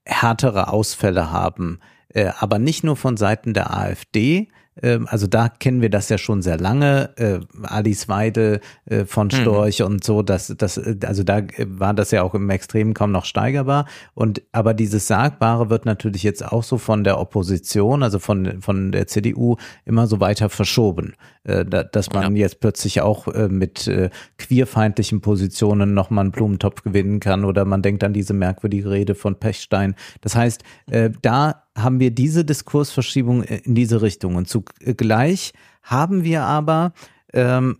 härtere 0.05 0.69
Ausfälle 0.69 1.31
haben, 1.31 1.79
äh, 2.09 2.31
aber 2.39 2.59
nicht 2.59 2.83
nur 2.83 2.95
von 2.95 3.17
Seiten 3.17 3.53
der 3.53 3.75
AfD, 3.75 4.47
also 4.81 5.27
da 5.27 5.49
kennen 5.49 5.81
wir 5.81 5.89
das 5.89 6.09
ja 6.09 6.17
schon 6.17 6.41
sehr 6.41 6.57
lange, 6.57 7.09
äh, 7.17 7.39
Alice 7.63 8.09
Weidel 8.09 8.61
äh, 8.85 9.05
von 9.05 9.27
mhm. 9.27 9.31
Storch 9.31 9.79
mhm. 9.79 9.85
und 9.85 10.03
so, 10.03 10.21
das, 10.21 10.53
das, 10.57 10.79
also 11.05 11.23
da 11.23 11.41
war 11.65 11.93
das 11.93 12.11
ja 12.11 12.23
auch 12.23 12.33
im 12.33 12.49
Extremen 12.49 12.93
kaum 12.93 13.11
noch 13.11 13.25
steigerbar. 13.25 13.85
Und 14.13 14.41
aber 14.51 14.73
dieses 14.73 15.07
Sagbare 15.07 15.69
wird 15.69 15.85
natürlich 15.85 16.23
jetzt 16.23 16.43
auch 16.43 16.63
so 16.63 16.77
von 16.77 17.03
der 17.03 17.19
Opposition, 17.19 18.03
also 18.03 18.19
von, 18.19 18.61
von 18.61 18.91
der 18.91 19.07
CDU, 19.07 19.57
immer 19.85 20.07
so 20.07 20.19
weiter 20.19 20.49
verschoben. 20.49 21.13
Äh, 21.43 21.65
da, 21.65 21.83
dass 21.83 22.11
man 22.11 22.35
ja. 22.35 22.41
jetzt 22.41 22.59
plötzlich 22.59 23.01
auch 23.01 23.27
äh, 23.27 23.47
mit 23.47 23.87
äh, 23.87 24.09
queerfeindlichen 24.37 25.21
Positionen 25.21 25.93
nochmal 25.93 26.25
einen 26.25 26.31
Blumentopf 26.31 26.83
gewinnen 26.83 27.19
kann 27.19 27.45
oder 27.45 27.65
man 27.65 27.81
denkt 27.81 28.03
an 28.03 28.13
diese 28.13 28.33
merkwürdige 28.33 28.89
Rede 28.91 29.15
von 29.15 29.35
Pechstein. 29.35 29.95
Das 30.21 30.35
heißt, 30.35 30.63
äh, 30.89 31.09
da 31.21 31.63
haben 31.77 31.99
wir 31.99 32.11
diese 32.11 32.45
Diskursverschiebung 32.45 33.43
äh, 33.43 33.61
in 33.63 33.75
diese 33.75 34.01
Richtung. 34.01 34.35
Und 34.35 34.47
zugleich 34.47 35.53
haben 35.83 36.23
wir 36.23 36.43
aber 36.43 36.93
ähm, 37.33 37.77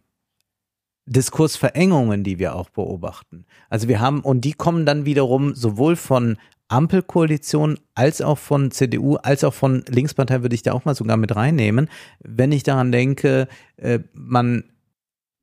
Diskursverengungen, 1.05 2.23
die 2.23 2.39
wir 2.39 2.55
auch 2.55 2.69
beobachten. 2.69 3.45
Also 3.69 3.87
wir 3.87 3.99
haben, 3.99 4.21
und 4.21 4.41
die 4.41 4.53
kommen 4.53 4.85
dann 4.85 5.05
wiederum 5.05 5.55
sowohl 5.55 5.95
von 5.95 6.37
Ampelkoalition 6.69 7.79
als 7.95 8.21
auch 8.21 8.37
von 8.37 8.71
CDU, 8.71 9.17
als 9.17 9.43
auch 9.43 9.53
von 9.53 9.83
Linkspartei 9.89 10.41
würde 10.41 10.55
ich 10.55 10.63
da 10.63 10.71
auch 10.71 10.85
mal 10.85 10.95
sogar 10.95 11.17
mit 11.17 11.35
reinnehmen. 11.35 11.89
Wenn 12.19 12.53
ich 12.53 12.63
daran 12.63 12.93
denke, 12.93 13.49
äh, 13.75 13.99
man 14.13 14.63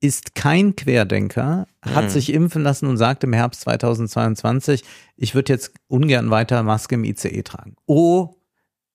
ist 0.01 0.35
kein 0.35 0.77
Querdenker, 0.77 1.67
hat 1.83 2.05
mhm. 2.05 2.09
sich 2.09 2.33
impfen 2.33 2.63
lassen 2.63 2.87
und 2.87 2.97
sagt 2.97 3.25
im 3.25 3.33
Herbst 3.33 3.63
2022, 3.63 4.85
ich 5.17 5.35
würde 5.35 5.53
jetzt 5.53 5.73
ungern 5.89 6.31
weiter 6.31 6.63
Maske 6.63 6.95
im 6.95 7.05
ICE 7.05 7.43
tragen. 7.43 7.75
Oh, 7.87 8.37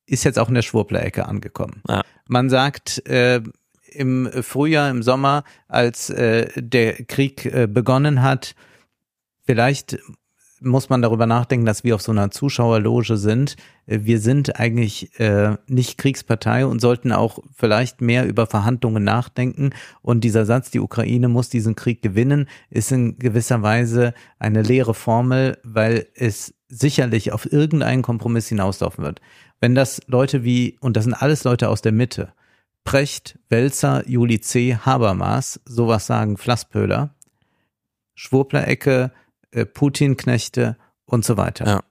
ist 0.06 0.24
jetzt 0.24 0.40
auch 0.40 0.50
in 0.50 0.56
der 0.56 0.62
Schwurbler-Ecke 0.62 1.26
angekommen. 1.26 1.82
Ja. 1.88 2.04
Man 2.28 2.50
sagt, 2.50 3.08
äh, 3.08 3.42
im 3.92 4.30
Frühjahr, 4.42 4.90
im 4.90 5.04
Sommer, 5.04 5.44
als 5.68 6.10
äh, 6.10 6.50
der 6.56 7.06
Krieg 7.06 7.46
äh, 7.46 7.68
begonnen 7.68 8.22
hat, 8.22 8.56
vielleicht 9.46 10.00
muss 10.64 10.90
man 10.90 11.02
darüber 11.02 11.26
nachdenken, 11.26 11.66
dass 11.66 11.84
wir 11.84 11.96
auf 11.96 12.02
so 12.02 12.12
einer 12.12 12.32
Zuschauerloge 12.32 13.18
sind. 13.18 13.58
Wir 13.86 14.20
sind 14.20 14.60
eigentlich 14.60 15.20
äh, 15.20 15.58
nicht 15.68 15.98
Kriegspartei 15.98 16.66
und 16.66 16.80
sollten 16.80 17.12
auch 17.12 17.40
vielleicht 17.54 18.02
mehr 18.02 18.26
über 18.26 18.48
Verhandlungen 18.48 19.04
nachdenken. 19.04 19.72
Und 20.02 20.24
dieser 20.24 20.46
Satz, 20.46 20.72
die 20.72 20.80
Ukraine 20.80 21.28
muss 21.28 21.50
diesen 21.50 21.76
Krieg 21.76 22.02
gewinnen, 22.02 22.48
ist 22.70 22.92
in 22.92 23.20
gewisser 23.20 23.62
Weise 23.62 24.14
eine 24.40 24.62
leere 24.62 24.94
Formel, 24.94 25.58
weil 25.64 26.08
es 26.16 26.54
sicherlich 26.70 27.34
auf 27.34 27.52
irgendeinen 27.52 28.02
Kompromiss 28.02 28.48
hinauslaufen 28.48 29.04
wird. 29.04 29.20
Wenn 29.64 29.76
das 29.76 30.02
Leute 30.08 30.44
wie, 30.44 30.78
und 30.82 30.98
das 30.98 31.06
sind 31.06 31.14
alles 31.14 31.46
Leute 31.46 31.70
aus 31.70 31.82
der 31.82 31.94
Mitte, 31.94 32.34
Precht, 32.84 33.40
Welzer, 33.48 34.06
Juli 34.06 34.42
C., 34.42 34.76
Habermas, 34.76 35.62
sowas 35.64 36.06
sagen 36.06 36.36
Flasspöhler, 36.36 37.16
Schwurbler-Ecke, 38.14 39.14
äh, 39.52 39.66
Putin-Knechte 39.66 40.76
und 41.06 41.24
so 41.24 41.38
weiter. 41.38 41.66
Ja. 41.66 41.84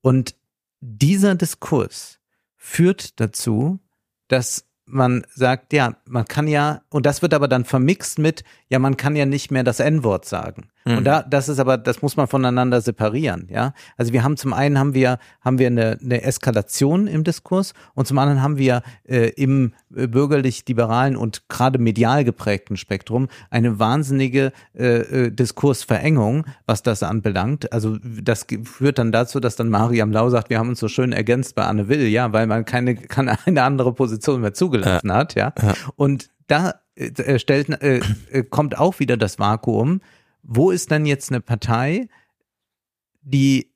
Und 0.00 0.34
dieser 0.80 1.36
Diskurs 1.36 2.18
führt 2.56 3.20
dazu, 3.20 3.78
dass 4.26 4.66
man 4.84 5.24
sagt, 5.32 5.72
ja, 5.72 5.94
man 6.06 6.24
kann 6.24 6.48
ja, 6.48 6.82
und 6.88 7.06
das 7.06 7.22
wird 7.22 7.32
aber 7.32 7.46
dann 7.46 7.64
vermixt 7.64 8.18
mit, 8.18 8.42
ja, 8.68 8.80
man 8.80 8.96
kann 8.96 9.14
ja 9.14 9.24
nicht 9.24 9.52
mehr 9.52 9.62
das 9.62 9.78
N-Wort 9.78 10.24
sagen. 10.24 10.68
Mhm. 10.84 10.98
Und 10.98 11.04
da, 11.04 11.22
das 11.22 11.48
ist 11.48 11.58
aber, 11.58 11.78
das 11.78 12.02
muss 12.02 12.16
man 12.16 12.26
voneinander 12.26 12.80
separieren, 12.80 13.48
ja. 13.50 13.72
Also 13.96 14.12
wir 14.12 14.22
haben 14.22 14.36
zum 14.36 14.52
einen 14.52 14.78
haben 14.78 14.94
wir, 14.94 15.18
haben 15.40 15.58
wir 15.58 15.68
eine, 15.68 15.98
eine 16.02 16.22
Eskalation 16.22 17.06
im 17.06 17.24
Diskurs 17.24 17.72
und 17.94 18.06
zum 18.06 18.18
anderen 18.18 18.42
haben 18.42 18.58
wir 18.58 18.82
äh, 19.04 19.30
im 19.30 19.72
äh, 19.94 20.06
bürgerlich-liberalen 20.06 21.16
und 21.16 21.48
gerade 21.48 21.78
medial 21.78 22.24
geprägten 22.24 22.76
Spektrum 22.76 23.28
eine 23.50 23.78
wahnsinnige 23.78 24.52
äh, 24.74 25.26
äh, 25.26 25.30
Diskursverengung, 25.30 26.44
was 26.66 26.82
das 26.82 27.02
anbelangt. 27.02 27.72
Also 27.72 27.98
das 28.02 28.46
führt 28.64 28.98
dann 28.98 29.10
dazu, 29.10 29.40
dass 29.40 29.56
dann 29.56 29.70
Mariam 29.70 30.12
Lau 30.12 30.28
sagt, 30.28 30.50
wir 30.50 30.58
haben 30.58 30.68
uns 30.68 30.80
so 30.80 30.88
schön 30.88 31.12
ergänzt 31.12 31.54
bei 31.54 31.64
Anne 31.64 31.88
Will, 31.88 32.06
ja, 32.08 32.32
weil 32.32 32.46
man 32.46 32.64
keine, 32.64 32.94
keine 32.94 33.38
andere 33.62 33.94
Position 33.94 34.42
mehr 34.42 34.52
zugelassen 34.52 35.08
ja. 35.08 35.14
hat, 35.14 35.34
ja. 35.34 35.52
ja. 35.62 35.74
Und 35.96 36.28
da 36.46 36.74
äh, 36.96 37.38
stellt, 37.38 37.70
äh, 37.82 38.00
äh, 38.30 38.42
kommt 38.44 38.78
auch 38.78 38.98
wieder 39.00 39.16
das 39.16 39.38
Vakuum, 39.38 40.00
wo 40.44 40.70
ist 40.70 40.90
dann 40.90 41.06
jetzt 41.06 41.30
eine 41.30 41.40
Partei, 41.40 42.08
die 43.22 43.74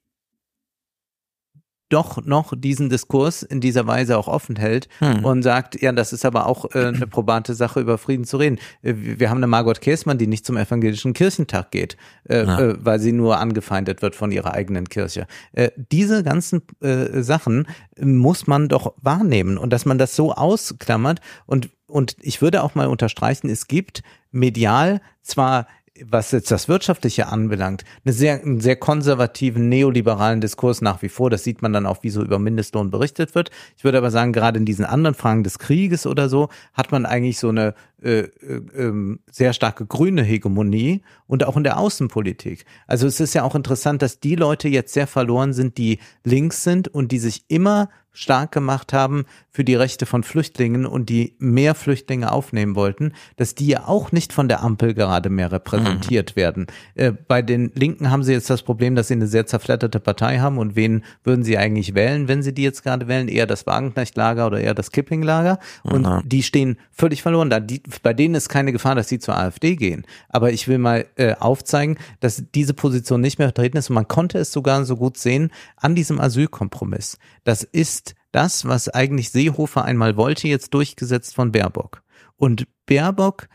doch 1.89 2.23
noch 2.25 2.53
diesen 2.57 2.91
Diskurs 2.91 3.43
in 3.43 3.61
dieser 3.61 3.87
Weise 3.87 4.19
auch 4.19 4.29
offen 4.29 4.57
hält 4.57 4.89
hm. 4.99 5.25
und 5.25 5.43
sagt, 5.43 5.81
ja, 5.81 5.91
das 5.93 6.13
ist 6.13 6.25
aber 6.25 6.47
auch 6.47 6.67
äh, 6.75 6.87
eine 6.87 7.07
probate 7.07 7.55
Sache, 7.55 7.81
über 7.81 7.97
Frieden 7.99 8.25
zu 8.25 8.37
reden. 8.37 8.59
Äh, 8.83 8.95
wir 8.97 9.31
haben 9.31 9.39
eine 9.39 9.47
Margot 9.47 9.81
Käßmann, 9.81 10.19
die 10.19 10.27
nicht 10.27 10.45
zum 10.45 10.57
evangelischen 10.57 11.15
Kirchentag 11.15 11.71
geht, 11.71 11.97
äh, 12.29 12.45
ja. 12.45 12.61
äh, 12.61 12.85
weil 12.85 12.99
sie 12.99 13.13
nur 13.13 13.39
angefeindet 13.39 14.03
wird 14.03 14.15
von 14.17 14.33
ihrer 14.33 14.53
eigenen 14.53 14.89
Kirche. 14.89 15.27
Äh, 15.53 15.71
diese 15.77 16.23
ganzen 16.23 16.63
Sachen 16.81 17.67
muss 18.01 18.47
man 18.47 18.69
doch 18.69 18.95
wahrnehmen 19.01 19.59
und 19.59 19.73
dass 19.73 19.85
man 19.85 19.99
das 19.99 20.15
so 20.15 20.33
ausklammert 20.33 21.21
und 21.47 21.71
und 21.87 22.17
ich 22.21 22.43
würde 22.43 22.63
auch 22.63 22.75
mal 22.75 22.87
unterstreichen, 22.87 23.49
es 23.49 23.67
gibt 23.67 24.03
medial 24.31 25.01
zwar 25.23 25.67
was 26.05 26.33
jetzt 26.33 26.51
das 26.51 26.69
Wirtschaftliche 26.69 27.29
anbelangt, 27.29 27.85
eine 28.05 28.13
sehr, 28.13 28.43
einen 28.43 28.61
sehr 28.61 28.77
konservativen, 28.77 29.69
neoliberalen 29.69 30.41
Diskurs 30.41 30.81
nach 30.81 31.03
wie 31.03 31.09
vor. 31.09 31.31
Das 31.31 31.45
sieht 31.45 31.63
man 31.63 31.73
dann 31.73 31.87
auch, 31.87 32.03
wie 32.03 32.11
so 32.11 32.23
über 32.23 32.39
Mindestlohn 32.39 32.91
berichtet 32.91 33.35
wird. 33.35 33.51
Ich 33.77 33.85
würde 33.85 33.99
aber 33.99 34.11
sagen, 34.11 34.33
gerade 34.33 34.59
in 34.59 34.65
diesen 34.65 34.85
anderen 34.85 35.15
Fragen 35.15 35.45
des 35.45 35.59
Krieges 35.59 36.07
oder 36.07 36.29
so, 36.29 36.49
hat 36.75 36.93
man 36.93 37.07
eigentlich 37.07 37.39
so 37.39 37.49
eine 37.49 37.75
äh, 38.03 38.21
äh, 38.21 38.31
ähm, 38.77 39.21
sehr 39.31 39.53
starke 39.53 39.85
grüne 39.85 40.23
Hegemonie 40.23 41.03
und 41.27 41.45
auch 41.45 41.57
in 41.57 41.65
der 41.65 41.79
Außenpolitik. 41.79 42.65
Also 42.87 43.07
es 43.07 43.19
ist 43.19 43.35
ja 43.35 43.43
auch 43.43 43.57
interessant, 43.57 44.03
dass 44.03 44.21
die 44.21 44.37
Leute 44.37 44.69
jetzt 44.69 44.95
sehr 44.95 45.09
verloren 45.09 45.53
sind, 45.53 45.79
die 45.79 45.99
links 46.23 46.63
sind 46.63 46.87
und 46.87 47.11
die 47.11 47.19
sich 47.19 47.45
immer 47.49 47.89
stark 48.19 48.51
gemacht 48.51 48.93
haben 48.93 49.27
für 49.49 49.63
die 49.63 49.77
Rechte 49.77 50.05
von 50.05 50.25
Flüchtlingen 50.25 50.87
und 50.87 51.09
die 51.09 51.37
mehr 51.39 51.77
Flüchtlinge 51.77 52.33
aufnehmen 52.33 52.75
wollten, 52.75 53.13
dass 53.37 53.55
die 53.55 53.69
ja 53.69 53.87
auch 53.87 54.11
nicht 54.11 54.33
von 54.33 54.49
der 54.49 54.63
Ampel 54.63 54.93
gerade 54.93 55.31
mehr 55.31 55.53
repräsentiert 55.53 56.33
mhm. 56.33 56.41
werden. 56.41 56.67
Äh, 56.97 57.13
bei 57.13 57.43
den 57.43 57.71
Linken 57.75 58.11
haben 58.11 58.25
sie 58.25 58.33
jetzt 58.33 58.51
das 58.51 58.63
Problem, 58.63 58.97
dass 58.97 59.07
sie 59.07 59.15
eine 59.15 59.29
sehr 59.29 59.47
zerfletterte 59.47 60.01
Partei 60.01 60.41
haben 60.41 60.59
und 60.59 60.75
wen 60.75 61.05
würden 61.23 61.45
sie 61.45 61.59
eigentlich 61.59 61.95
wählen, 61.95 62.27
wenn 62.27 62.43
sie 62.43 62.53
die 62.53 62.63
jetzt 62.63 62.83
gerade 62.83 63.07
wählen? 63.07 63.29
Eher 63.29 63.47
das 63.47 63.67
Wagenknecht-Lager 63.67 64.49
oder 64.49 64.61
eher 64.61 64.75
das 64.75 64.91
Kipping-Lager? 64.91 65.61
Und 65.85 66.03
mhm. 66.03 66.29
die 66.29 66.43
stehen 66.43 66.77
völlig 66.91 67.23
verloren 67.23 67.51
da. 67.51 67.61
Die, 67.61 67.83
bei 68.03 68.15
denen 68.15 68.35
ist 68.35 68.49
keine 68.49 68.73
Gefahr, 68.73 68.97
dass 68.97 69.09
sie 69.09 69.21
zur 69.21 69.37
AfD 69.37 69.77
gehen. 69.77 70.05
Aber 70.29 70.51
ich 70.51 70.67
will 70.67 70.79
mal 70.79 71.07
äh, 71.15 71.35
aufzeigen, 71.35 71.99
dass 72.19 72.43
diese 72.53 72.75
Position 72.75 73.21
nicht 73.21 73.39
mehr 73.39 73.49
vertreten 73.49 73.77
ist 73.77 73.91
und 73.91 73.95
man 73.95 74.09
konnte 74.09 74.39
es 74.39 74.51
sogar 74.51 74.85
so 74.85 74.97
gut 74.97 75.19
sehen 75.19 75.53
an 75.77 75.95
diesem 75.95 76.21
Asylkompromiss. 76.21 77.19
Das 77.45 77.63
ist 77.63 78.08
das, 78.33 78.67
was 78.67 78.89
eigentlich 78.89 79.31
Seehofer 79.31 79.85
einmal 79.85 80.17
wollte, 80.17 80.49
jetzt 80.49 80.75
durchgesetzt 80.75 81.35
von 81.35 81.53
Baerbock. 81.53 82.03
Und 82.37 82.67
Baerbock 82.87 83.49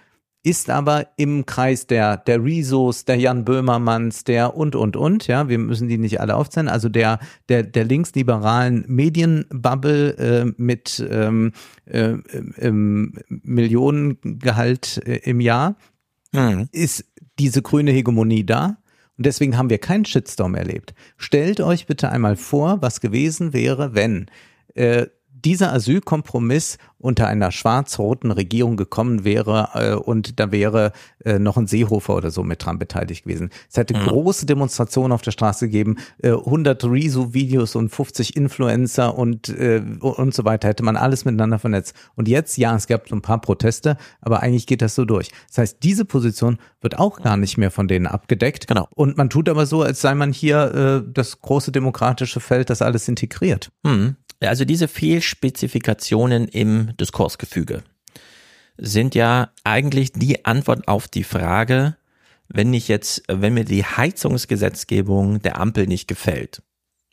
ist 0.44 0.70
aber 0.70 1.08
im 1.16 1.46
Kreis 1.46 1.88
der, 1.88 2.18
der 2.18 2.44
Rezos, 2.44 3.06
der 3.06 3.16
Jan 3.16 3.46
Böhmermanns, 3.46 4.26
der 4.26 4.58
und, 4.58 4.76
und, 4.76 4.98
und, 4.98 5.28
ja, 5.28 5.48
wir 5.48 5.58
müssen 5.58 5.88
die 5.88 5.98
nicht 5.98 6.20
alle 6.20 6.36
aufzählen, 6.36 6.68
also 6.68 6.90
der, 6.90 7.20
der, 7.48 7.64
der 7.64 7.86
linksliberalen 7.86 8.84
Medienbubble 8.88 10.18
äh, 10.18 10.52
mit 10.58 11.02
ähm, 11.10 11.54
äh, 11.86 12.18
äh, 12.58 12.72
Millionengehalt 12.72 15.02
äh, 15.08 15.22
im 15.24 15.40
Jahr, 15.40 15.78
mhm. 16.34 16.68
ist 16.74 17.06
diese 17.40 17.62
grüne 17.62 17.92
Hegemonie 17.92 18.46
da. 18.46 18.76
Und 19.18 19.26
deswegen 19.28 19.58
haben 19.58 19.70
wir 19.70 19.78
keinen 19.78 20.06
Shitstorm 20.06 20.56
erlebt. 20.56 20.96
Stellt 21.18 21.62
euch 21.62 21.86
bitte 21.86 22.10
einmal 22.10 22.36
vor, 22.36 22.82
was 22.82 23.00
gewesen 23.00 23.54
wäre, 23.54 23.94
wenn 23.94 24.26
äh, 24.76 25.08
dieser 25.44 25.74
Asylkompromiss 25.74 26.78
unter 26.98 27.28
einer 27.28 27.52
schwarz-roten 27.52 28.32
Regierung 28.32 28.78
gekommen 28.78 29.26
wäre 29.26 29.70
äh, 29.74 29.94
und 29.94 30.40
da 30.40 30.52
wäre 30.52 30.94
äh, 31.26 31.38
noch 31.38 31.58
ein 31.58 31.68
Seehofer 31.68 32.16
oder 32.16 32.32
so 32.32 32.44
mit 32.44 32.64
dran 32.64 32.80
beteiligt 32.80 33.26
gewesen. 33.26 33.50
Es 33.70 33.76
hätte 33.76 33.94
mhm. 33.94 34.06
große 34.06 34.46
Demonstrationen 34.46 35.12
auf 35.12 35.22
der 35.22 35.32
Straße 35.32 35.66
gegeben, 35.66 35.98
äh, 36.22 36.30
100 36.30 36.86
Rezo-Videos 36.86 37.76
und 37.76 37.90
50 37.90 38.38
Influencer 38.38 39.18
und, 39.18 39.50
äh, 39.50 39.84
und 40.00 40.34
so 40.34 40.46
weiter, 40.46 40.70
hätte 40.70 40.84
man 40.84 40.96
alles 40.96 41.26
miteinander 41.26 41.60
vernetzt. 41.60 41.94
Und 42.16 42.30
jetzt, 42.30 42.58
ja, 42.58 42.74
es 42.74 42.88
gab 42.88 43.10
so 43.10 43.16
ein 43.16 43.22
paar 43.22 43.42
Proteste, 43.42 43.98
aber 44.22 44.42
eigentlich 44.42 44.66
geht 44.66 44.82
das 44.82 44.96
so 44.96 45.04
durch. 45.04 45.30
Das 45.50 45.58
heißt, 45.58 45.78
diese 45.84 46.06
Position 46.06 46.58
wird 46.80 47.00
auch 47.00 47.22
gar 47.22 47.36
nicht 47.36 47.58
mehr 47.58 47.72
von 47.72 47.90
denen 47.90 48.08
abgedeckt. 48.08 48.68
Genau. 48.68 48.88
Und 48.96 49.18
man 49.18 49.30
tut 49.30 49.50
aber 49.50 49.66
so, 49.66 49.82
als 49.82 50.00
sei 50.00 50.16
man 50.16 50.32
hier 50.32 51.04
äh, 51.06 51.12
das 51.14 51.42
große 51.42 51.74
demokratische 51.74 52.40
Feld, 52.40 52.70
das 52.70 52.82
alles 52.82 53.10
integriert. 53.10 53.72
Mhm. 53.84 54.16
Also 54.50 54.66
diese 54.66 54.88
Fehlspezifikationen 54.88 56.48
im 56.48 56.96
Diskursgefüge 56.98 57.84
sind 58.78 59.16
ja 59.16 59.52
eigentlich 59.64 60.14
die 60.14 60.46
Antwort 60.46 60.88
auf 60.88 61.08
die 61.08 61.24
Frage, 61.24 61.96
wenn 62.48 62.74
ich 62.74 62.88
jetzt, 62.88 63.24
wenn 63.28 63.54
mir 63.54 63.66
die 63.66 63.86
Heizungsgesetzgebung 63.86 65.42
der 65.42 65.60
Ampel 65.60 65.88
nicht 65.88 66.08
gefällt, 66.08 66.62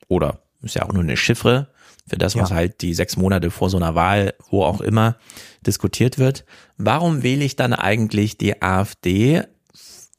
oder 0.08 0.42
ist 0.62 0.74
ja 0.74 0.82
auch 0.82 0.92
nur 0.92 1.02
eine 1.02 1.16
Chiffre 1.16 1.68
für 2.06 2.18
das, 2.18 2.36
was 2.36 2.50
ja. 2.50 2.56
halt 2.56 2.82
die 2.82 2.94
sechs 2.94 3.16
Monate 3.16 3.50
vor 3.50 3.70
so 3.70 3.76
einer 3.76 3.94
Wahl, 3.94 4.34
wo 4.50 4.64
auch 4.64 4.80
immer, 4.80 5.16
diskutiert 5.64 6.18
wird, 6.18 6.44
warum 6.76 7.22
wähle 7.22 7.44
ich 7.44 7.56
dann 7.56 7.72
eigentlich 7.72 8.36
die 8.36 8.60
AfD? 8.60 9.42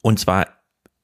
Und 0.00 0.18
zwar 0.18 0.48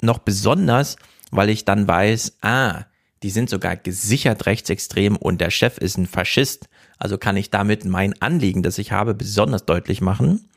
noch 0.00 0.18
besonders, 0.18 0.96
weil 1.30 1.50
ich 1.50 1.64
dann 1.64 1.86
weiß, 1.86 2.38
ah, 2.40 2.84
die 3.22 3.30
sind 3.30 3.50
sogar 3.50 3.76
gesichert 3.76 4.46
rechtsextrem 4.46 5.16
und 5.16 5.40
der 5.40 5.50
Chef 5.50 5.78
ist 5.78 5.98
ein 5.98 6.06
Faschist. 6.06 6.68
Also 6.98 7.18
kann 7.18 7.36
ich 7.36 7.50
damit 7.50 7.84
mein 7.84 8.20
Anliegen, 8.20 8.62
das 8.62 8.78
ich 8.78 8.92
habe, 8.92 9.14
besonders 9.14 9.64
deutlich 9.64 10.00
machen 10.00 10.48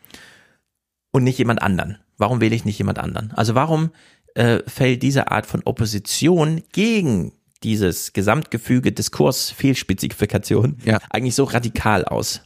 und 1.12 1.24
nicht 1.24 1.38
jemand 1.38 1.62
anderen. 1.62 1.98
Warum 2.18 2.42
wähle 2.42 2.56
ich 2.56 2.66
nicht 2.66 2.78
jemand 2.78 3.00
anderen? 3.00 3.32
Also 3.32 3.56
warum 3.56 3.92
äh, 4.36 4.60
fällt 4.68 5.04
diese 5.04 5.32
Art 5.32 5.46
von 5.46 5.62
Opposition 5.66 6.64
gegen 6.72 7.34
dieses 7.64 8.14
Gesamtgefüge 8.14 8.92
Diskurs 8.92 9.50
Fehlspezifikation 9.52 10.78
ja. 10.84 11.00
eigentlich 11.10 11.36
so 11.36 11.44
radikal 11.44 12.06
aus? 12.06 12.42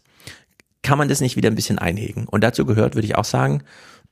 Kann 0.81 0.97
man 0.97 1.09
das 1.09 1.21
nicht 1.21 1.35
wieder 1.35 1.49
ein 1.49 1.55
bisschen 1.55 1.79
einhegen? 1.79 2.27
Und 2.27 2.43
dazu 2.43 2.65
gehört, 2.65 2.95
würde 2.95 3.07
ich 3.07 3.15
auch 3.15 3.25
sagen, 3.25 3.63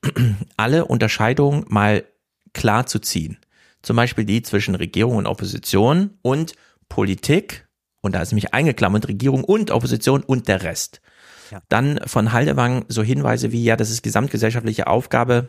alle 0.56 0.86
Unterscheidungen 0.86 1.64
mal 1.68 2.04
klar 2.52 2.86
zu 2.86 2.98
ziehen. 2.98 3.38
Zum 3.84 3.96
Beispiel 3.96 4.24
die 4.24 4.40
zwischen 4.40 4.74
Regierung 4.74 5.16
und 5.16 5.26
Opposition 5.26 6.18
und 6.22 6.54
Politik, 6.88 7.68
und 8.00 8.14
da 8.14 8.22
ist 8.22 8.32
nämlich 8.32 8.54
eingeklammert 8.54 9.08
Regierung 9.08 9.44
und 9.44 9.70
Opposition 9.70 10.22
und 10.22 10.48
der 10.48 10.62
Rest. 10.62 11.02
Ja. 11.50 11.60
Dann 11.68 12.00
von 12.06 12.32
Haldewang 12.32 12.86
so 12.88 13.02
Hinweise 13.02 13.52
wie, 13.52 13.62
ja, 13.62 13.76
das 13.76 13.90
ist 13.90 14.02
gesamtgesellschaftliche 14.02 14.86
Aufgabe. 14.86 15.48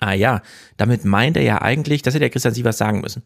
Ah 0.00 0.14
ja, 0.14 0.40
damit 0.78 1.04
meint 1.04 1.36
er 1.36 1.42
ja 1.42 1.60
eigentlich, 1.60 2.00
das 2.00 2.14
hätte 2.14 2.20
der 2.20 2.30
Christian 2.30 2.54
Sievers 2.54 2.78
sagen 2.78 3.02
müssen 3.02 3.24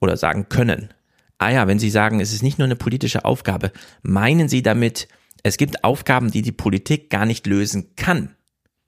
oder 0.00 0.16
sagen 0.16 0.48
können. 0.48 0.94
Ah 1.38 1.50
ja, 1.50 1.66
wenn 1.66 1.80
Sie 1.80 1.90
sagen, 1.90 2.20
es 2.20 2.32
ist 2.32 2.44
nicht 2.44 2.58
nur 2.58 2.66
eine 2.66 2.76
politische 2.76 3.24
Aufgabe, 3.24 3.72
meinen 4.02 4.48
Sie 4.48 4.62
damit, 4.62 5.08
es 5.42 5.56
gibt 5.56 5.82
Aufgaben, 5.82 6.30
die 6.30 6.42
die 6.42 6.52
Politik 6.52 7.10
gar 7.10 7.26
nicht 7.26 7.48
lösen 7.48 7.96
kann 7.96 8.36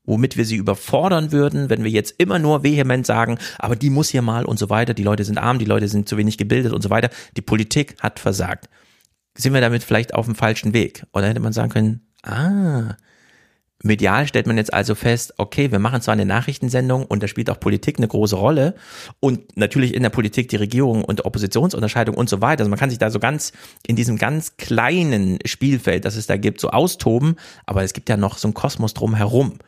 womit 0.04 0.36
wir 0.36 0.44
sie 0.44 0.56
überfordern 0.56 1.32
würden, 1.32 1.70
wenn 1.70 1.84
wir 1.84 1.90
jetzt 1.90 2.14
immer 2.18 2.38
nur 2.38 2.62
vehement 2.62 3.06
sagen, 3.06 3.38
aber 3.58 3.76
die 3.76 3.90
muss 3.90 4.08
hier 4.08 4.22
mal 4.22 4.44
und 4.44 4.58
so 4.58 4.70
weiter, 4.70 4.94
die 4.94 5.02
Leute 5.02 5.24
sind 5.24 5.38
arm, 5.38 5.58
die 5.58 5.64
Leute 5.64 5.88
sind 5.88 6.08
zu 6.08 6.16
wenig 6.16 6.38
gebildet 6.38 6.72
und 6.72 6.82
so 6.82 6.90
weiter. 6.90 7.10
Die 7.36 7.42
Politik 7.42 7.96
hat 8.00 8.18
versagt. 8.18 8.68
Sind 9.36 9.54
wir 9.54 9.60
damit 9.60 9.84
vielleicht 9.84 10.14
auf 10.14 10.26
dem 10.26 10.34
falschen 10.34 10.72
Weg? 10.72 11.04
Oder 11.12 11.28
hätte 11.28 11.40
man 11.40 11.52
sagen 11.52 11.70
können, 11.70 12.00
ah, 12.22 12.96
medial 13.82 14.26
stellt 14.26 14.46
man 14.46 14.56
jetzt 14.56 14.72
also 14.72 14.94
fest, 14.94 15.34
okay, 15.38 15.70
wir 15.70 15.78
machen 15.78 16.02
zwar 16.02 16.12
eine 16.12 16.26
Nachrichtensendung 16.26 17.04
und 17.04 17.22
da 17.22 17.28
spielt 17.28 17.48
auch 17.48 17.60
Politik 17.60 17.98
eine 17.98 18.08
große 18.08 18.36
Rolle 18.36 18.74
und 19.20 19.56
natürlich 19.56 19.94
in 19.94 20.02
der 20.02 20.10
Politik 20.10 20.48
die 20.48 20.56
Regierung 20.56 21.04
und 21.04 21.24
Oppositionsunterscheidung 21.24 22.14
und 22.14 22.28
so 22.28 22.40
weiter. 22.40 22.60
Also 22.60 22.70
man 22.70 22.78
kann 22.78 22.90
sich 22.90 22.98
da 22.98 23.10
so 23.10 23.18
ganz 23.18 23.52
in 23.86 23.96
diesem 23.96 24.18
ganz 24.18 24.56
kleinen 24.56 25.38
Spielfeld, 25.44 26.04
das 26.04 26.16
es 26.16 26.26
da 26.26 26.36
gibt, 26.36 26.60
so 26.60 26.70
austoben, 26.70 27.36
aber 27.66 27.82
es 27.82 27.92
gibt 27.92 28.08
ja 28.08 28.16
noch 28.16 28.38
so 28.38 28.48
einen 28.48 28.54
Kosmos 28.54 28.94
drumherum. 28.94 29.58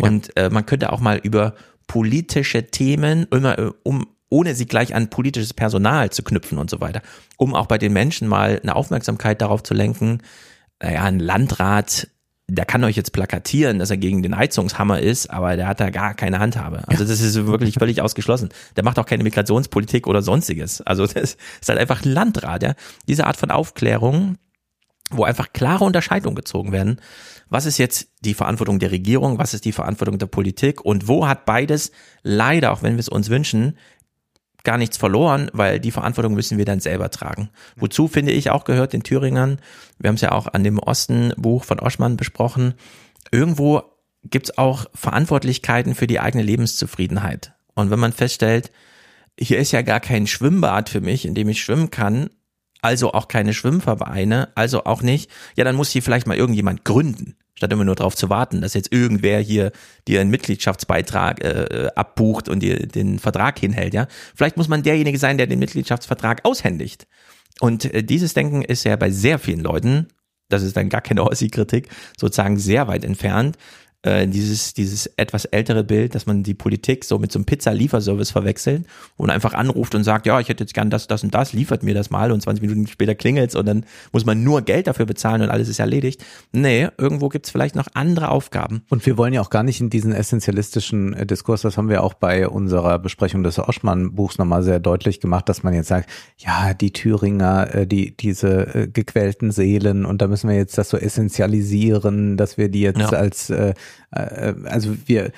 Und 0.00 0.36
äh, 0.36 0.50
man 0.50 0.66
könnte 0.66 0.92
auch 0.92 1.00
mal 1.00 1.18
über 1.18 1.54
politische 1.86 2.66
Themen, 2.66 3.26
immer 3.30 3.58
äh, 3.58 3.70
um 3.82 4.06
ohne 4.30 4.54
sie 4.54 4.66
gleich 4.66 4.94
an 4.94 5.10
politisches 5.10 5.54
Personal 5.54 6.10
zu 6.10 6.24
knüpfen 6.24 6.58
und 6.58 6.68
so 6.68 6.80
weiter, 6.80 7.02
um 7.36 7.54
auch 7.54 7.66
bei 7.66 7.78
den 7.78 7.92
Menschen 7.92 8.26
mal 8.26 8.58
eine 8.60 8.74
Aufmerksamkeit 8.74 9.40
darauf 9.40 9.62
zu 9.62 9.74
lenken, 9.74 10.22
naja, 10.82 11.04
ein 11.04 11.20
Landrat, 11.20 12.08
der 12.48 12.66
kann 12.66 12.84
euch 12.84 12.96
jetzt 12.96 13.12
plakatieren, 13.12 13.78
dass 13.78 13.90
er 13.90 13.96
gegen 13.96 14.22
den 14.22 14.36
Heizungshammer 14.36 15.00
ist, 15.00 15.30
aber 15.30 15.56
der 15.56 15.66
hat 15.66 15.80
da 15.80 15.90
gar 15.90 16.14
keine 16.14 16.40
Handhabe. 16.40 16.82
Also 16.88 17.04
das 17.04 17.20
ist 17.20 17.46
wirklich 17.46 17.74
völlig 17.74 18.02
ausgeschlossen. 18.02 18.50
Der 18.76 18.84
macht 18.84 18.98
auch 18.98 19.06
keine 19.06 19.22
Migrationspolitik 19.22 20.06
oder 20.06 20.20
sonstiges. 20.20 20.80
Also 20.82 21.06
das 21.06 21.36
ist 21.60 21.68
halt 21.68 21.78
einfach 21.78 22.04
ein 22.04 22.12
Landrat, 22.12 22.62
ja. 22.62 22.74
Diese 23.08 23.26
Art 23.26 23.36
von 23.36 23.50
Aufklärung, 23.50 24.36
wo 25.10 25.24
einfach 25.24 25.52
klare 25.52 25.84
Unterscheidungen 25.84 26.34
gezogen 26.34 26.72
werden, 26.72 27.00
was 27.48 27.66
ist 27.66 27.78
jetzt 27.78 28.08
die 28.20 28.34
Verantwortung 28.34 28.78
der 28.78 28.90
Regierung, 28.90 29.38
was 29.38 29.54
ist 29.54 29.64
die 29.64 29.72
Verantwortung 29.72 30.18
der 30.18 30.26
Politik 30.26 30.84
und 30.84 31.08
wo 31.08 31.26
hat 31.26 31.44
beides 31.44 31.92
leider, 32.22 32.72
auch 32.72 32.82
wenn 32.82 32.94
wir 32.94 33.00
es 33.00 33.08
uns 33.08 33.30
wünschen, 33.30 33.78
gar 34.64 34.78
nichts 34.78 34.96
verloren, 34.96 35.50
weil 35.52 35.78
die 35.78 35.90
Verantwortung 35.90 36.34
müssen 36.34 36.58
wir 36.58 36.64
dann 36.64 36.80
selber 36.80 37.10
tragen. 37.10 37.50
Wozu 37.76 38.08
finde 38.08 38.32
ich 38.32 38.50
auch 38.50 38.64
gehört 38.64 38.94
den 38.94 39.02
Thüringern, 39.02 39.60
wir 39.98 40.08
haben 40.08 40.14
es 40.16 40.22
ja 40.22 40.32
auch 40.32 40.46
an 40.48 40.64
dem 40.64 40.78
Ostenbuch 40.78 41.64
von 41.64 41.80
Oschmann 41.80 42.16
besprochen, 42.16 42.74
irgendwo 43.30 43.82
gibt 44.24 44.48
es 44.48 44.58
auch 44.58 44.86
Verantwortlichkeiten 44.94 45.94
für 45.94 46.06
die 46.06 46.18
eigene 46.18 46.42
Lebenszufriedenheit. 46.42 47.52
Und 47.74 47.90
wenn 47.90 47.98
man 47.98 48.12
feststellt, 48.12 48.70
hier 49.38 49.58
ist 49.58 49.72
ja 49.72 49.82
gar 49.82 50.00
kein 50.00 50.26
Schwimmbad 50.26 50.88
für 50.88 51.00
mich, 51.00 51.26
in 51.26 51.34
dem 51.34 51.48
ich 51.48 51.62
schwimmen 51.62 51.90
kann, 51.90 52.30
also 52.84 53.12
auch 53.12 53.28
keine 53.28 53.54
Schwimmvereine, 53.54 54.50
also 54.54 54.84
auch 54.84 55.02
nicht, 55.02 55.30
ja, 55.56 55.64
dann 55.64 55.74
muss 55.74 55.90
hier 55.90 56.02
vielleicht 56.02 56.26
mal 56.26 56.36
irgendjemand 56.36 56.84
gründen 56.84 57.34
statt 57.56 57.72
immer 57.72 57.84
nur 57.84 57.94
darauf 57.94 58.16
zu 58.16 58.28
warten, 58.30 58.60
dass 58.60 58.74
jetzt 58.74 58.92
irgendwer 58.92 59.38
hier 59.38 59.70
dir 60.08 60.20
einen 60.20 60.30
Mitgliedschaftsbeitrag 60.30 61.42
äh, 61.42 61.64
äh, 61.64 61.90
abbucht 61.94 62.48
und 62.48 62.60
dir 62.60 62.86
den 62.86 63.18
Vertrag 63.18 63.58
hinhält, 63.58 63.94
ja. 63.94 64.08
Vielleicht 64.34 64.56
muss 64.56 64.68
man 64.68 64.82
derjenige 64.82 65.18
sein, 65.18 65.38
der 65.38 65.46
den 65.46 65.60
Mitgliedschaftsvertrag 65.60 66.44
aushändigt. 66.44 67.06
Und 67.60 67.84
äh, 67.94 68.02
dieses 68.02 68.34
Denken 68.34 68.62
ist 68.62 68.84
ja 68.84 68.96
bei 68.96 69.10
sehr 69.10 69.38
vielen 69.38 69.60
Leuten, 69.60 70.08
das 70.48 70.62
ist 70.62 70.76
dann 70.76 70.88
gar 70.88 71.00
keine 71.00 71.22
Ossi-Kritik, 71.30 71.88
sozusagen 72.18 72.58
sehr 72.58 72.88
weit 72.88 73.04
entfernt 73.04 73.56
äh, 74.04 74.28
dieses, 74.28 74.74
dieses 74.74 75.06
etwas 75.16 75.46
ältere 75.46 75.82
Bild, 75.82 76.14
dass 76.14 76.26
man 76.26 76.42
die 76.42 76.54
Politik 76.54 77.04
so 77.04 77.18
mit 77.18 77.32
so 77.32 77.38
einem 77.38 77.46
Pizza-Lieferservice 77.46 78.30
verwechselt 78.30 78.86
und 79.16 79.30
einfach 79.30 79.54
anruft 79.54 79.94
und 79.94 80.04
sagt, 80.04 80.26
ja, 80.26 80.38
ich 80.40 80.48
hätte 80.48 80.62
jetzt 80.62 80.74
gern 80.74 80.90
das, 80.90 81.06
das 81.06 81.24
und 81.24 81.34
das, 81.34 81.54
liefert 81.54 81.82
mir 81.82 81.94
das 81.94 82.10
mal 82.10 82.30
und 82.30 82.42
20 82.42 82.62
Minuten 82.62 82.86
später 82.86 83.14
klingelt's 83.14 83.54
und 83.54 83.66
dann 83.66 83.86
muss 84.12 84.26
man 84.26 84.44
nur 84.44 84.62
Geld 84.62 84.86
dafür 84.86 85.06
bezahlen 85.06 85.40
und 85.40 85.48
alles 85.48 85.68
ist 85.68 85.78
erledigt. 85.78 86.22
Nee, 86.52 86.88
irgendwo 86.98 87.30
gibt's 87.30 87.50
vielleicht 87.50 87.76
noch 87.76 87.88
andere 87.94 88.28
Aufgaben. 88.28 88.82
Und 88.90 89.06
wir 89.06 89.16
wollen 89.16 89.32
ja 89.32 89.40
auch 89.40 89.50
gar 89.50 89.62
nicht 89.62 89.80
in 89.80 89.88
diesen 89.88 90.12
essentialistischen 90.12 91.14
äh, 91.14 91.24
Diskurs, 91.26 91.62
das 91.62 91.78
haben 91.78 91.88
wir 91.88 92.02
auch 92.02 92.14
bei 92.14 92.46
unserer 92.46 92.98
Besprechung 92.98 93.42
des 93.42 93.58
Oschmann-Buchs 93.58 94.36
nochmal 94.36 94.62
sehr 94.62 94.80
deutlich 94.80 95.20
gemacht, 95.20 95.48
dass 95.48 95.62
man 95.62 95.72
jetzt 95.72 95.88
sagt, 95.88 96.10
ja, 96.36 96.74
die 96.74 96.92
Thüringer, 96.92 97.74
äh, 97.74 97.86
die, 97.86 98.14
diese 98.14 98.90
gequälten 98.92 99.50
Seelen 99.50 100.04
und 100.04 100.20
da 100.20 100.26
müssen 100.26 100.50
wir 100.50 100.56
jetzt 100.56 100.76
das 100.76 100.90
so 100.90 100.98
essentialisieren, 100.98 102.36
dass 102.36 102.58
wir 102.58 102.68
die 102.68 102.82
jetzt 102.82 103.00
ja. 103.00 103.08
als 103.08 103.48
äh, 103.48 103.72
äh, 104.10 104.54
also 104.64 104.96
wir, 105.06 105.32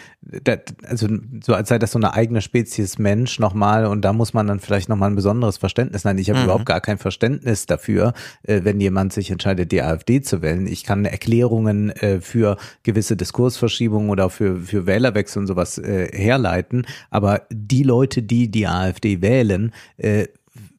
also 0.85 1.09
so 1.43 1.55
als 1.55 1.69
sei 1.69 1.79
das 1.79 1.93
so 1.93 1.99
eine 1.99 2.15
eigene 2.15 2.41
Spezies 2.41 2.99
Mensch 2.99 3.39
nochmal 3.39 3.87
und 3.87 4.03
da 4.03 4.13
muss 4.13 4.35
man 4.35 4.47
dann 4.47 4.61
vielleicht 4.61 4.89
nochmal 4.89 5.11
ein 5.11 5.17
besonderes 5.17 5.59
Verständnis. 5.59 6.05
Nein, 6.05 6.19
ich 6.19 6.31
habe 6.31 6.41
mhm. 6.41 6.45
überhaupt 6.47 6.67
gar 6.67 6.81
kein 6.81 6.99
Verständnis 6.99 7.67
dafür, 7.67 8.13
äh, 8.43 8.61
wenn 8.65 8.81
jemand 8.81 9.13
sich 9.13 9.31
entscheidet, 9.31 9.73
die 9.73 9.83
AfD 9.83 10.21
zu 10.21 10.43
wählen. 10.43 10.67
Ich 10.67 10.85
kann 10.85 11.05
Erklärungen 11.05 11.91
äh, 11.91 12.21
für 12.21 12.57
gewisse 12.83 13.17
Diskursverschiebungen 13.17 14.11
oder 14.11 14.31
für, 14.31 14.57
für 14.61 14.87
Wählerwechsel 14.87 15.41
und 15.41 15.47
sowas 15.47 15.81
herleiten, 15.83 16.87
aber 17.11 17.43
die 17.51 17.83
Leute, 17.83 18.23
die 18.23 18.51
die 18.51 18.67
AfD 18.67 19.21
wählen, 19.21 19.73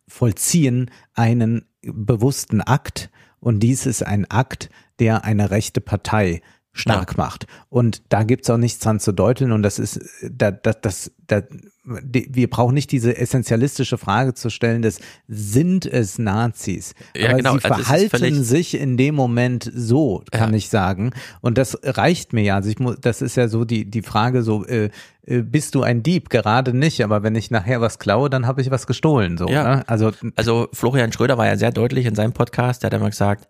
vollziehen 0.08 0.90
einen 1.14 1.66
bewussten 1.82 2.62
Akt 2.62 3.10
und 3.40 3.60
dies 3.62 3.86
ist 3.86 4.04
ein 4.04 4.30
Akt, 4.30 4.70
der 5.00 5.24
eine 5.24 5.52
rechte 5.52 5.82
Partei 5.82 6.42
stark 6.78 7.12
ja. 7.12 7.24
macht. 7.24 7.48
Und 7.70 8.02
da 8.10 8.24
gibt's 8.24 8.50
auch 8.50 8.58
nichts 8.58 8.80
dran 8.80 9.00
zu 9.00 9.12
deuteln. 9.12 9.52
Und 9.52 9.64
das 9.64 9.80
ist, 9.80 10.00
da, 10.30 10.52
da, 10.52 10.74
das, 10.74 11.12
da, 11.28 11.42
wir 11.84 12.50
brauchen 12.50 12.74
nicht 12.74 12.92
diese 12.92 13.18
essentialistische 13.18 13.98
Frage 13.98 14.34
zu 14.34 14.50
stellen, 14.50 14.82
des 14.82 15.00
sind 15.28 15.86
es 15.86 16.20
Nazis? 16.20 16.94
Ja, 17.16 17.30
Aber 17.30 17.38
genau. 17.38 17.58
sie 17.58 17.64
also 17.64 17.84
verhalten 17.84 18.44
sich 18.44 18.78
in 18.78 18.98
dem 18.98 19.16
Moment 19.16 19.72
so, 19.74 20.24
kann 20.32 20.52
ja. 20.52 20.58
ich 20.58 20.70
sagen. 20.70 21.12
Und 21.42 21.58
das 21.58 21.78
reicht 21.84 22.34
mir 22.34 22.44
ja. 22.44 22.56
Also 22.56 22.70
ich 22.70 22.80
muss, 22.80 22.98
das 23.00 23.22
ist 23.22 23.38
ja 23.38 23.48
so 23.48 23.64
die, 23.64 23.90
die 23.90 24.02
Frage 24.02 24.44
so, 24.44 24.66
äh, 24.66 24.90
äh, 25.26 25.42
bist 25.42 25.76
du 25.76 25.84
ein 25.84 26.04
Dieb? 26.04 26.30
Gerade 26.30 26.74
nicht, 26.74 27.04
aber 27.04 27.24
wenn 27.24 27.36
ich 27.36 27.52
nachher 27.52 27.82
was 27.82 28.00
klaue, 28.00 28.30
dann 28.30 28.48
habe 28.48 28.62
ich 28.62 28.72
was 28.72 28.88
gestohlen. 28.88 29.38
So, 29.38 29.48
ja. 29.48 29.78
Ne? 29.78 29.84
Also, 29.88 30.12
also 30.36 30.68
Florian 30.74 31.12
Schröder 31.12 31.38
war 31.38 31.46
ja 31.46 31.58
sehr 31.58 31.72
deutlich 31.72 32.06
in 32.06 32.16
seinem 32.16 32.34
Podcast, 32.34 32.84
der 32.84 32.90
hat 32.90 33.00
immer 33.00 33.10
gesagt, 33.10 33.48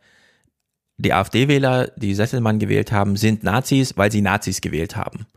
die 0.98 1.14
AfD-Wähler, 1.14 1.92
die 1.96 2.14
Sesselmann 2.14 2.60
gewählt 2.60 2.92
haben, 2.92 3.16
sind 3.16 3.44
Nazis, 3.44 3.98
weil 3.98 4.12
sie 4.12 4.22
Nazis 4.22 4.62
gewählt 4.62 4.96
haben. 4.96 5.28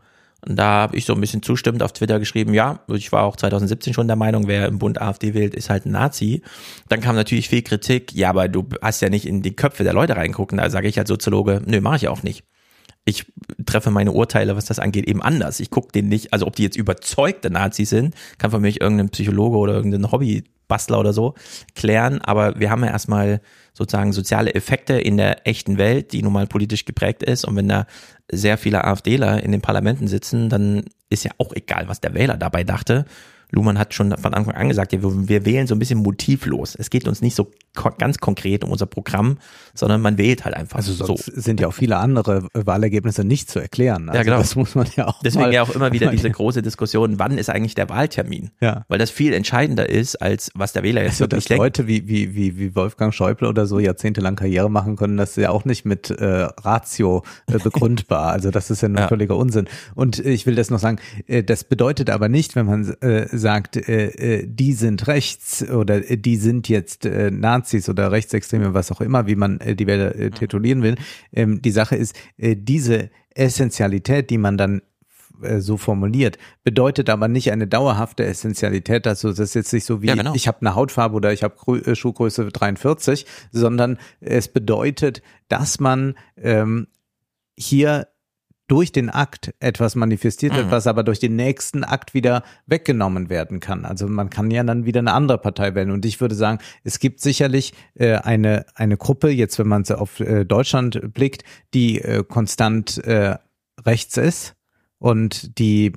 Und 0.43 0.55
da 0.55 0.81
habe 0.81 0.97
ich 0.97 1.05
so 1.05 1.13
ein 1.13 1.21
bisschen 1.21 1.43
zustimmend 1.43 1.83
auf 1.83 1.93
Twitter 1.93 2.17
geschrieben, 2.17 2.55
ja, 2.55 2.79
ich 2.87 3.11
war 3.11 3.23
auch 3.23 3.35
2017 3.35 3.93
schon 3.93 4.07
der 4.07 4.15
Meinung, 4.15 4.47
wer 4.47 4.67
im 4.67 4.79
Bund 4.79 4.99
AfD 4.99 5.35
wählt, 5.35 5.53
ist 5.53 5.69
halt 5.69 5.85
ein 5.85 5.91
Nazi. 5.91 6.41
Dann 6.89 6.99
kam 6.99 7.15
natürlich 7.15 7.47
viel 7.47 7.61
Kritik, 7.61 8.11
ja, 8.13 8.29
aber 8.31 8.47
du 8.47 8.67
hast 8.81 9.01
ja 9.01 9.09
nicht 9.09 9.27
in 9.27 9.43
die 9.43 9.55
Köpfe 9.55 9.83
der 9.83 9.93
Leute 9.93 10.17
reingucken. 10.17 10.57
Da 10.57 10.69
sage 10.71 10.87
ich 10.87 10.97
als 10.97 11.09
Soziologe, 11.09 11.61
nö, 11.65 11.79
mache 11.79 11.97
ich 11.97 12.07
auch 12.07 12.23
nicht. 12.23 12.43
Ich 13.03 13.25
treffe 13.65 13.89
meine 13.89 14.11
Urteile, 14.11 14.55
was 14.55 14.65
das 14.65 14.79
angeht, 14.79 15.07
eben 15.07 15.21
anders. 15.21 15.59
Ich 15.59 15.71
gucke 15.71 15.91
den 15.91 16.07
nicht, 16.07 16.33
also 16.33 16.45
ob 16.45 16.55
die 16.55 16.63
jetzt 16.63 16.77
überzeugte 16.77 17.49
Nazis 17.49 17.89
sind, 17.89 18.15
kann 18.37 18.51
von 18.51 18.61
mir 18.61 18.69
irgendein 18.79 19.09
Psychologe 19.09 19.57
oder 19.57 19.73
irgendein 19.73 20.11
Hobbybastler 20.11 20.99
oder 20.99 21.11
so 21.11 21.33
klären, 21.73 22.21
aber 22.21 22.59
wir 22.59 22.69
haben 22.69 22.83
ja 22.83 22.91
erstmal 22.91 23.41
sozusagen 23.73 24.13
soziale 24.13 24.53
Effekte 24.53 24.93
in 24.93 25.17
der 25.17 25.47
echten 25.47 25.77
Welt, 25.77 26.11
die 26.13 26.21
nun 26.21 26.33
mal 26.33 26.47
politisch 26.47 26.85
geprägt 26.85 27.23
ist. 27.23 27.45
Und 27.45 27.55
wenn 27.55 27.69
da 27.69 27.87
sehr 28.31 28.57
viele 28.57 28.83
AfDler 28.83 29.41
in 29.43 29.51
den 29.51 29.61
Parlamenten 29.61 30.07
sitzen, 30.07 30.49
dann 30.49 30.83
ist 31.09 31.23
ja 31.23 31.31
auch 31.37 31.53
egal, 31.53 31.87
was 31.87 32.01
der 32.01 32.13
Wähler 32.13 32.37
dabei 32.37 32.63
dachte. 32.63 33.05
Luhmann 33.51 33.77
hat 33.77 33.93
schon 33.93 34.15
von 34.17 34.33
Anfang 34.33 34.55
an 34.55 34.69
gesagt, 34.69 34.93
ja, 34.93 35.01
wir, 35.01 35.27
wir 35.27 35.45
wählen 35.45 35.67
so 35.67 35.75
ein 35.75 35.79
bisschen 35.79 35.99
motivlos. 35.99 36.75
Es 36.75 36.89
geht 36.89 37.07
uns 37.07 37.21
nicht 37.21 37.35
so 37.35 37.51
ganz 37.97 38.17
konkret 38.17 38.63
um 38.63 38.71
unser 38.71 38.85
Programm, 38.85 39.37
sondern 39.73 40.01
man 40.01 40.17
wählt 40.17 40.43
halt 40.43 40.55
einfach. 40.55 40.77
Also 40.77 40.93
sonst 40.93 41.25
so. 41.25 41.39
sind 41.39 41.59
ja 41.59 41.67
auch 41.67 41.73
viele 41.73 41.97
andere 41.97 42.47
Wahlergebnisse 42.53 43.23
nicht 43.23 43.49
zu 43.49 43.59
erklären. 43.59 44.09
Also 44.09 44.17
ja, 44.17 44.23
genau. 44.23 44.37
Das 44.37 44.55
muss 44.55 44.75
man 44.75 44.87
ja 44.95 45.07
auch. 45.07 45.21
Deswegen 45.21 45.51
ja 45.51 45.63
auch 45.63 45.69
immer 45.69 45.91
wieder 45.91 46.11
diese 46.11 46.29
große 46.29 46.61
Diskussion, 46.61 47.19
wann 47.19 47.37
ist 47.37 47.49
eigentlich 47.49 47.75
der 47.75 47.89
Wahltermin? 47.89 48.51
Ja. 48.59 48.85
Weil 48.87 48.99
das 48.99 49.09
viel 49.09 49.33
entscheidender 49.33 49.89
ist, 49.89 50.15
als 50.15 50.51
was 50.53 50.73
der 50.73 50.83
Wähler 50.83 51.01
jetzt 51.01 51.21
also, 51.21 51.25
wirklich 51.25 51.43
dass 51.43 51.47
denkt. 51.49 51.61
Leute 51.61 51.87
wie, 51.87 52.07
wie, 52.07 52.35
wie, 52.35 52.57
wie 52.57 52.75
Wolfgang 52.75 53.13
Schäuble 53.13 53.47
oder 53.47 53.65
so 53.65 53.79
jahrzehntelang 53.79 54.35
Karriere 54.35 54.69
machen 54.69 54.95
können, 54.95 55.17
das 55.17 55.31
ist 55.31 55.37
ja 55.37 55.49
auch 55.49 55.65
nicht 55.65 55.85
mit 55.85 56.09
äh, 56.09 56.47
Ratio 56.61 57.23
äh, 57.47 57.57
begründbar. 57.63 58.31
also 58.31 58.51
das 58.51 58.71
ist 58.71 58.81
ja 58.81 58.89
ein 58.89 58.97
ja. 58.97 59.07
völliger 59.07 59.37
Unsinn. 59.37 59.67
Und 59.95 60.19
ich 60.19 60.45
will 60.45 60.55
das 60.55 60.69
noch 60.69 60.79
sagen, 60.79 60.99
äh, 61.27 61.43
das 61.43 61.63
bedeutet 61.63 62.09
aber 62.09 62.29
nicht, 62.29 62.55
wenn 62.55 62.65
man 62.65 62.93
äh, 63.01 63.27
sagt, 63.41 63.75
äh, 63.75 64.07
äh, 64.07 64.47
die 64.47 64.73
sind 64.73 65.07
rechts 65.07 65.67
oder 65.69 66.09
äh, 66.09 66.17
die 66.17 66.37
sind 66.37 66.69
jetzt 66.69 67.05
äh, 67.05 67.29
Nazis 67.29 67.89
oder 67.89 68.11
Rechtsextreme, 68.11 68.73
was 68.73 68.91
auch 68.91 69.01
immer, 69.01 69.27
wie 69.27 69.35
man 69.35 69.59
äh, 69.59 69.75
die 69.75 69.87
Wälder 69.87 70.15
äh, 70.15 70.31
titulieren 70.31 70.83
will. 70.83 70.95
Ähm, 71.33 71.61
die 71.61 71.71
Sache 71.71 71.95
ist, 71.97 72.15
äh, 72.37 72.55
diese 72.57 73.09
Essentialität, 73.35 74.29
die 74.29 74.37
man 74.37 74.57
dann 74.57 74.81
äh, 75.41 75.59
so 75.59 75.77
formuliert, 75.77 76.37
bedeutet 76.63 77.09
aber 77.09 77.27
nicht 77.27 77.51
eine 77.51 77.67
dauerhafte 77.67 78.23
Essentialität, 78.23 79.07
also 79.07 79.29
das 79.29 79.39
ist 79.39 79.55
jetzt 79.55 79.73
nicht 79.73 79.85
so 79.85 80.01
wie 80.01 80.07
ja, 80.07 80.15
genau. 80.15 80.33
ich 80.35 80.47
habe 80.47 80.59
eine 80.61 80.75
Hautfarbe 80.75 81.15
oder 81.15 81.33
ich 81.33 81.43
habe 81.43 81.95
Schuhgröße 81.95 82.49
43, 82.49 83.25
sondern 83.51 83.97
es 84.19 84.47
bedeutet, 84.47 85.21
dass 85.49 85.79
man 85.79 86.15
ähm, 86.37 86.87
hier 87.57 88.07
durch 88.71 88.93
den 88.93 89.09
Akt 89.09 89.53
etwas 89.59 89.95
manifestiert 89.95 90.55
wird, 90.55 90.67
mhm. 90.67 90.71
was 90.71 90.87
aber 90.87 91.03
durch 91.03 91.19
den 91.19 91.35
nächsten 91.35 91.83
Akt 91.83 92.13
wieder 92.13 92.41
weggenommen 92.67 93.29
werden 93.29 93.59
kann. 93.59 93.83
Also 93.83 94.07
man 94.07 94.29
kann 94.29 94.49
ja 94.49 94.63
dann 94.63 94.85
wieder 94.85 94.99
eine 94.99 95.11
andere 95.11 95.39
Partei 95.39 95.75
wählen. 95.75 95.91
Und 95.91 96.05
ich 96.05 96.21
würde 96.21 96.35
sagen, 96.35 96.59
es 96.85 96.99
gibt 96.99 97.19
sicherlich 97.19 97.73
äh, 97.95 98.13
eine, 98.13 98.65
eine 98.75 98.95
Gruppe, 98.95 99.27
jetzt 99.27 99.59
wenn 99.59 99.67
man 99.67 99.85
auf 99.89 100.21
äh, 100.21 100.45
Deutschland 100.45 101.13
blickt, 101.13 101.43
die 101.73 101.99
äh, 101.99 102.23
konstant 102.23 103.03
äh, 103.03 103.35
rechts 103.85 104.15
ist 104.15 104.55
und 104.99 105.59
die 105.59 105.91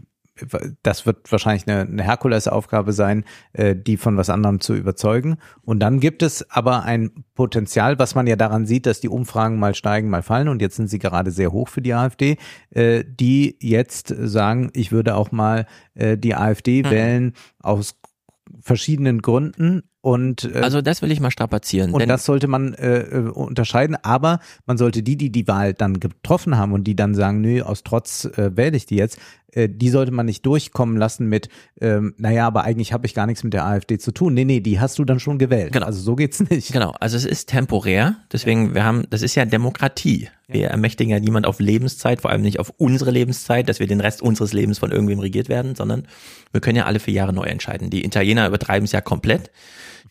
das 0.82 1.06
wird 1.06 1.30
wahrscheinlich 1.30 1.68
eine, 1.68 1.82
eine 1.82 2.02
Herkulesaufgabe 2.02 2.92
sein, 2.92 3.24
äh, 3.52 3.76
die 3.76 3.96
von 3.96 4.16
was 4.16 4.30
anderem 4.30 4.60
zu 4.60 4.74
überzeugen. 4.74 5.36
Und 5.62 5.80
dann 5.80 6.00
gibt 6.00 6.22
es 6.22 6.50
aber 6.50 6.82
ein 6.82 7.24
Potenzial, 7.34 7.98
was 7.98 8.14
man 8.14 8.26
ja 8.26 8.36
daran 8.36 8.66
sieht, 8.66 8.86
dass 8.86 9.00
die 9.00 9.08
Umfragen 9.08 9.58
mal 9.58 9.74
steigen, 9.74 10.10
mal 10.10 10.22
fallen. 10.22 10.48
Und 10.48 10.60
jetzt 10.60 10.76
sind 10.76 10.88
sie 10.88 10.98
gerade 10.98 11.30
sehr 11.30 11.52
hoch 11.52 11.68
für 11.68 11.82
die 11.82 11.94
AfD, 11.94 12.36
äh, 12.70 13.04
die 13.06 13.56
jetzt 13.60 14.08
sagen, 14.18 14.70
ich 14.72 14.90
würde 14.90 15.14
auch 15.14 15.30
mal 15.30 15.66
äh, 15.94 16.18
die 16.18 16.34
AfD 16.34 16.82
mhm. 16.82 16.90
wählen 16.90 17.32
aus 17.60 17.96
verschiedenen 18.60 19.22
Gründen 19.22 19.82
und 20.04 20.54
äh, 20.54 20.58
also 20.60 20.82
das 20.82 21.00
will 21.00 21.10
ich 21.10 21.20
mal 21.20 21.30
strapazieren. 21.30 21.92
Und 21.92 22.06
das 22.06 22.26
sollte 22.26 22.46
man 22.46 22.74
äh, 22.74 22.98
äh, 22.98 23.30
unterscheiden, 23.30 23.96
aber 24.02 24.40
man 24.66 24.76
sollte 24.76 25.02
die, 25.02 25.16
die 25.16 25.32
die 25.32 25.48
Wahl 25.48 25.72
dann 25.72 25.98
getroffen 25.98 26.58
haben 26.58 26.72
und 26.72 26.84
die 26.84 26.94
dann 26.94 27.14
sagen, 27.14 27.40
nö, 27.40 27.62
aus 27.62 27.84
Trotz 27.84 28.26
äh, 28.26 28.54
wähle 28.54 28.76
ich 28.76 28.84
die 28.84 28.96
jetzt, 28.96 29.18
äh, 29.54 29.68
die 29.68 29.88
sollte 29.88 30.12
man 30.12 30.26
nicht 30.26 30.44
durchkommen 30.44 30.96
lassen 30.96 31.28
mit, 31.28 31.48
ähm, 31.80 32.14
naja, 32.18 32.46
aber 32.46 32.64
eigentlich 32.64 32.92
habe 32.92 33.06
ich 33.06 33.14
gar 33.14 33.26
nichts 33.26 33.44
mit 33.44 33.52
der 33.52 33.64
AfD 33.64 33.98
zu 33.98 34.12
tun. 34.12 34.34
Nee, 34.34 34.44
nee, 34.44 34.60
die 34.60 34.80
hast 34.80 34.98
du 34.98 35.04
dann 35.04 35.20
schon 35.20 35.38
gewählt. 35.38 35.72
Genau. 35.72 35.86
Also 35.86 36.00
so 36.00 36.16
geht's 36.16 36.40
nicht. 36.50 36.72
Genau, 36.72 36.94
also 37.00 37.16
es 37.16 37.24
ist 37.24 37.48
temporär, 37.48 38.16
deswegen, 38.32 38.74
wir 38.74 38.84
haben, 38.84 39.04
das 39.10 39.22
ist 39.22 39.34
ja 39.34 39.44
Demokratie. 39.44 40.28
Wir 40.46 40.68
ermächtigen 40.68 41.10
ja 41.10 41.20
niemand 41.20 41.46
auf 41.46 41.58
Lebenszeit, 41.58 42.20
vor 42.20 42.30
allem 42.30 42.42
nicht 42.42 42.60
auf 42.60 42.72
unsere 42.76 43.10
Lebenszeit, 43.10 43.68
dass 43.68 43.80
wir 43.80 43.86
den 43.86 44.00
Rest 44.00 44.20
unseres 44.20 44.52
Lebens 44.52 44.78
von 44.78 44.92
irgendwem 44.92 45.18
regiert 45.18 45.48
werden, 45.48 45.74
sondern 45.74 46.06
wir 46.52 46.60
können 46.60 46.76
ja 46.76 46.84
alle 46.84 47.00
vier 47.00 47.14
Jahre 47.14 47.32
neu 47.32 47.44
entscheiden. 47.44 47.88
Die 47.88 48.04
Italiener 48.04 48.46
übertreiben 48.46 48.84
es 48.84 48.92
ja 48.92 49.00
komplett 49.00 49.50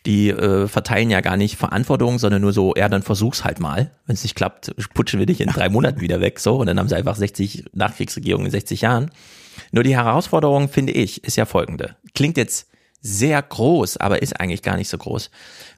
die 0.06 0.30
äh, 0.30 0.68
verteilen 0.68 1.10
ja 1.10 1.20
gar 1.20 1.36
nicht 1.36 1.56
Verantwortung, 1.56 2.18
sondern 2.18 2.42
nur 2.42 2.52
so, 2.52 2.74
ja, 2.76 2.88
dann 2.88 3.02
versuch's 3.02 3.44
halt 3.44 3.60
mal. 3.60 3.90
Wenn 4.06 4.14
es 4.14 4.22
nicht 4.22 4.34
klappt, 4.34 4.74
putschen 4.94 5.18
wir 5.18 5.26
dich 5.26 5.40
in 5.40 5.48
drei 5.48 5.68
Monaten 5.68 6.00
wieder 6.00 6.20
weg, 6.20 6.40
so. 6.40 6.56
Und 6.56 6.66
dann 6.66 6.78
haben 6.78 6.88
sie 6.88 6.96
einfach 6.96 7.16
60 7.16 7.64
Nachkriegsregierungen 7.72 8.46
in 8.46 8.52
60 8.52 8.82
Jahren. 8.82 9.10
Nur 9.72 9.84
die 9.84 9.96
Herausforderung, 9.96 10.68
finde 10.68 10.92
ich, 10.92 11.24
ist 11.24 11.36
ja 11.36 11.46
folgende. 11.46 11.96
Klingt 12.14 12.36
jetzt 12.36 12.68
sehr 13.00 13.40
groß, 13.40 13.98
aber 13.98 14.22
ist 14.22 14.40
eigentlich 14.40 14.62
gar 14.62 14.76
nicht 14.76 14.88
so 14.88 14.98
groß. 14.98 15.30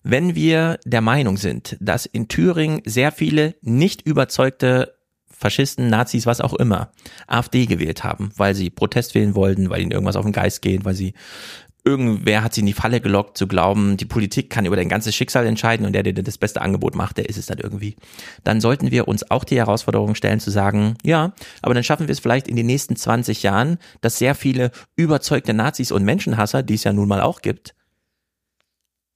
Wenn 0.03 0.35
wir 0.35 0.79
der 0.85 1.01
Meinung 1.01 1.37
sind, 1.37 1.77
dass 1.81 2.07
in 2.07 2.29
Thüringen 2.29 2.83
sehr 2.85 3.11
viele 3.13 3.57
nicht 3.63 4.03
überzeugte 4.03 4.95
Faschisten, 5.39 5.91
Nazis, 5.91 6.25
was 6.25 6.41
auch 6.41 6.55
immer, 6.55 6.93
AfD 7.27 7.67
gewählt 7.67 8.05
haben, 8.05 8.31
weil 8.37 8.55
sie 8.55 8.71
Protest 8.71 9.15
wählen 9.15 9.35
wollten, 9.35 9.69
weil 9.69 9.83
ihnen 9.83 9.91
irgendwas 9.91 10.17
auf 10.17 10.25
den 10.25 10.33
Geist 10.33 10.63
geht, 10.63 10.85
weil 10.85 10.95
sie 10.95 11.13
irgendwer 11.87 12.43
hat 12.43 12.53
sie 12.53 12.61
in 12.61 12.67
die 12.67 12.73
Falle 12.73 13.01
gelockt, 13.01 13.39
zu 13.39 13.47
glauben, 13.47 13.97
die 13.97 14.05
Politik 14.05 14.51
kann 14.51 14.67
über 14.67 14.75
dein 14.75 14.89
ganzes 14.89 15.15
Schicksal 15.15 15.47
entscheiden 15.47 15.87
und 15.87 15.93
der, 15.93 16.03
der 16.03 16.13
dir 16.13 16.25
das 16.25 16.37
beste 16.37 16.61
Angebot 16.61 16.97
macht, 16.97 17.17
der 17.17 17.29
ist 17.29 17.39
es 17.39 17.47
dann 17.47 17.59
irgendwie. 17.59 17.97
Dann 18.43 18.61
sollten 18.61 18.91
wir 18.91 19.07
uns 19.07 19.31
auch 19.31 19.45
die 19.45 19.57
Herausforderung 19.57 20.17
stellen 20.17 20.41
zu 20.41 20.51
sagen, 20.51 20.97
ja, 21.05 21.33
aber 21.63 21.75
dann 21.75 21.85
schaffen 21.85 22.09
wir 22.09 22.13
es 22.13 22.19
vielleicht 22.19 22.49
in 22.49 22.57
den 22.57 22.67
nächsten 22.67 22.97
20 22.97 23.45
Jahren, 23.45 23.79
dass 24.01 24.19
sehr 24.19 24.35
viele 24.35 24.73
überzeugte 24.97 25.55
Nazis 25.55 25.93
und 25.93 26.05
Menschenhasser, 26.05 26.65
die 26.65 26.75
es 26.75 26.85
ja 26.85 26.93
nun 26.93 27.09
mal 27.09 27.21
auch 27.21 27.41
gibt, 27.41 27.75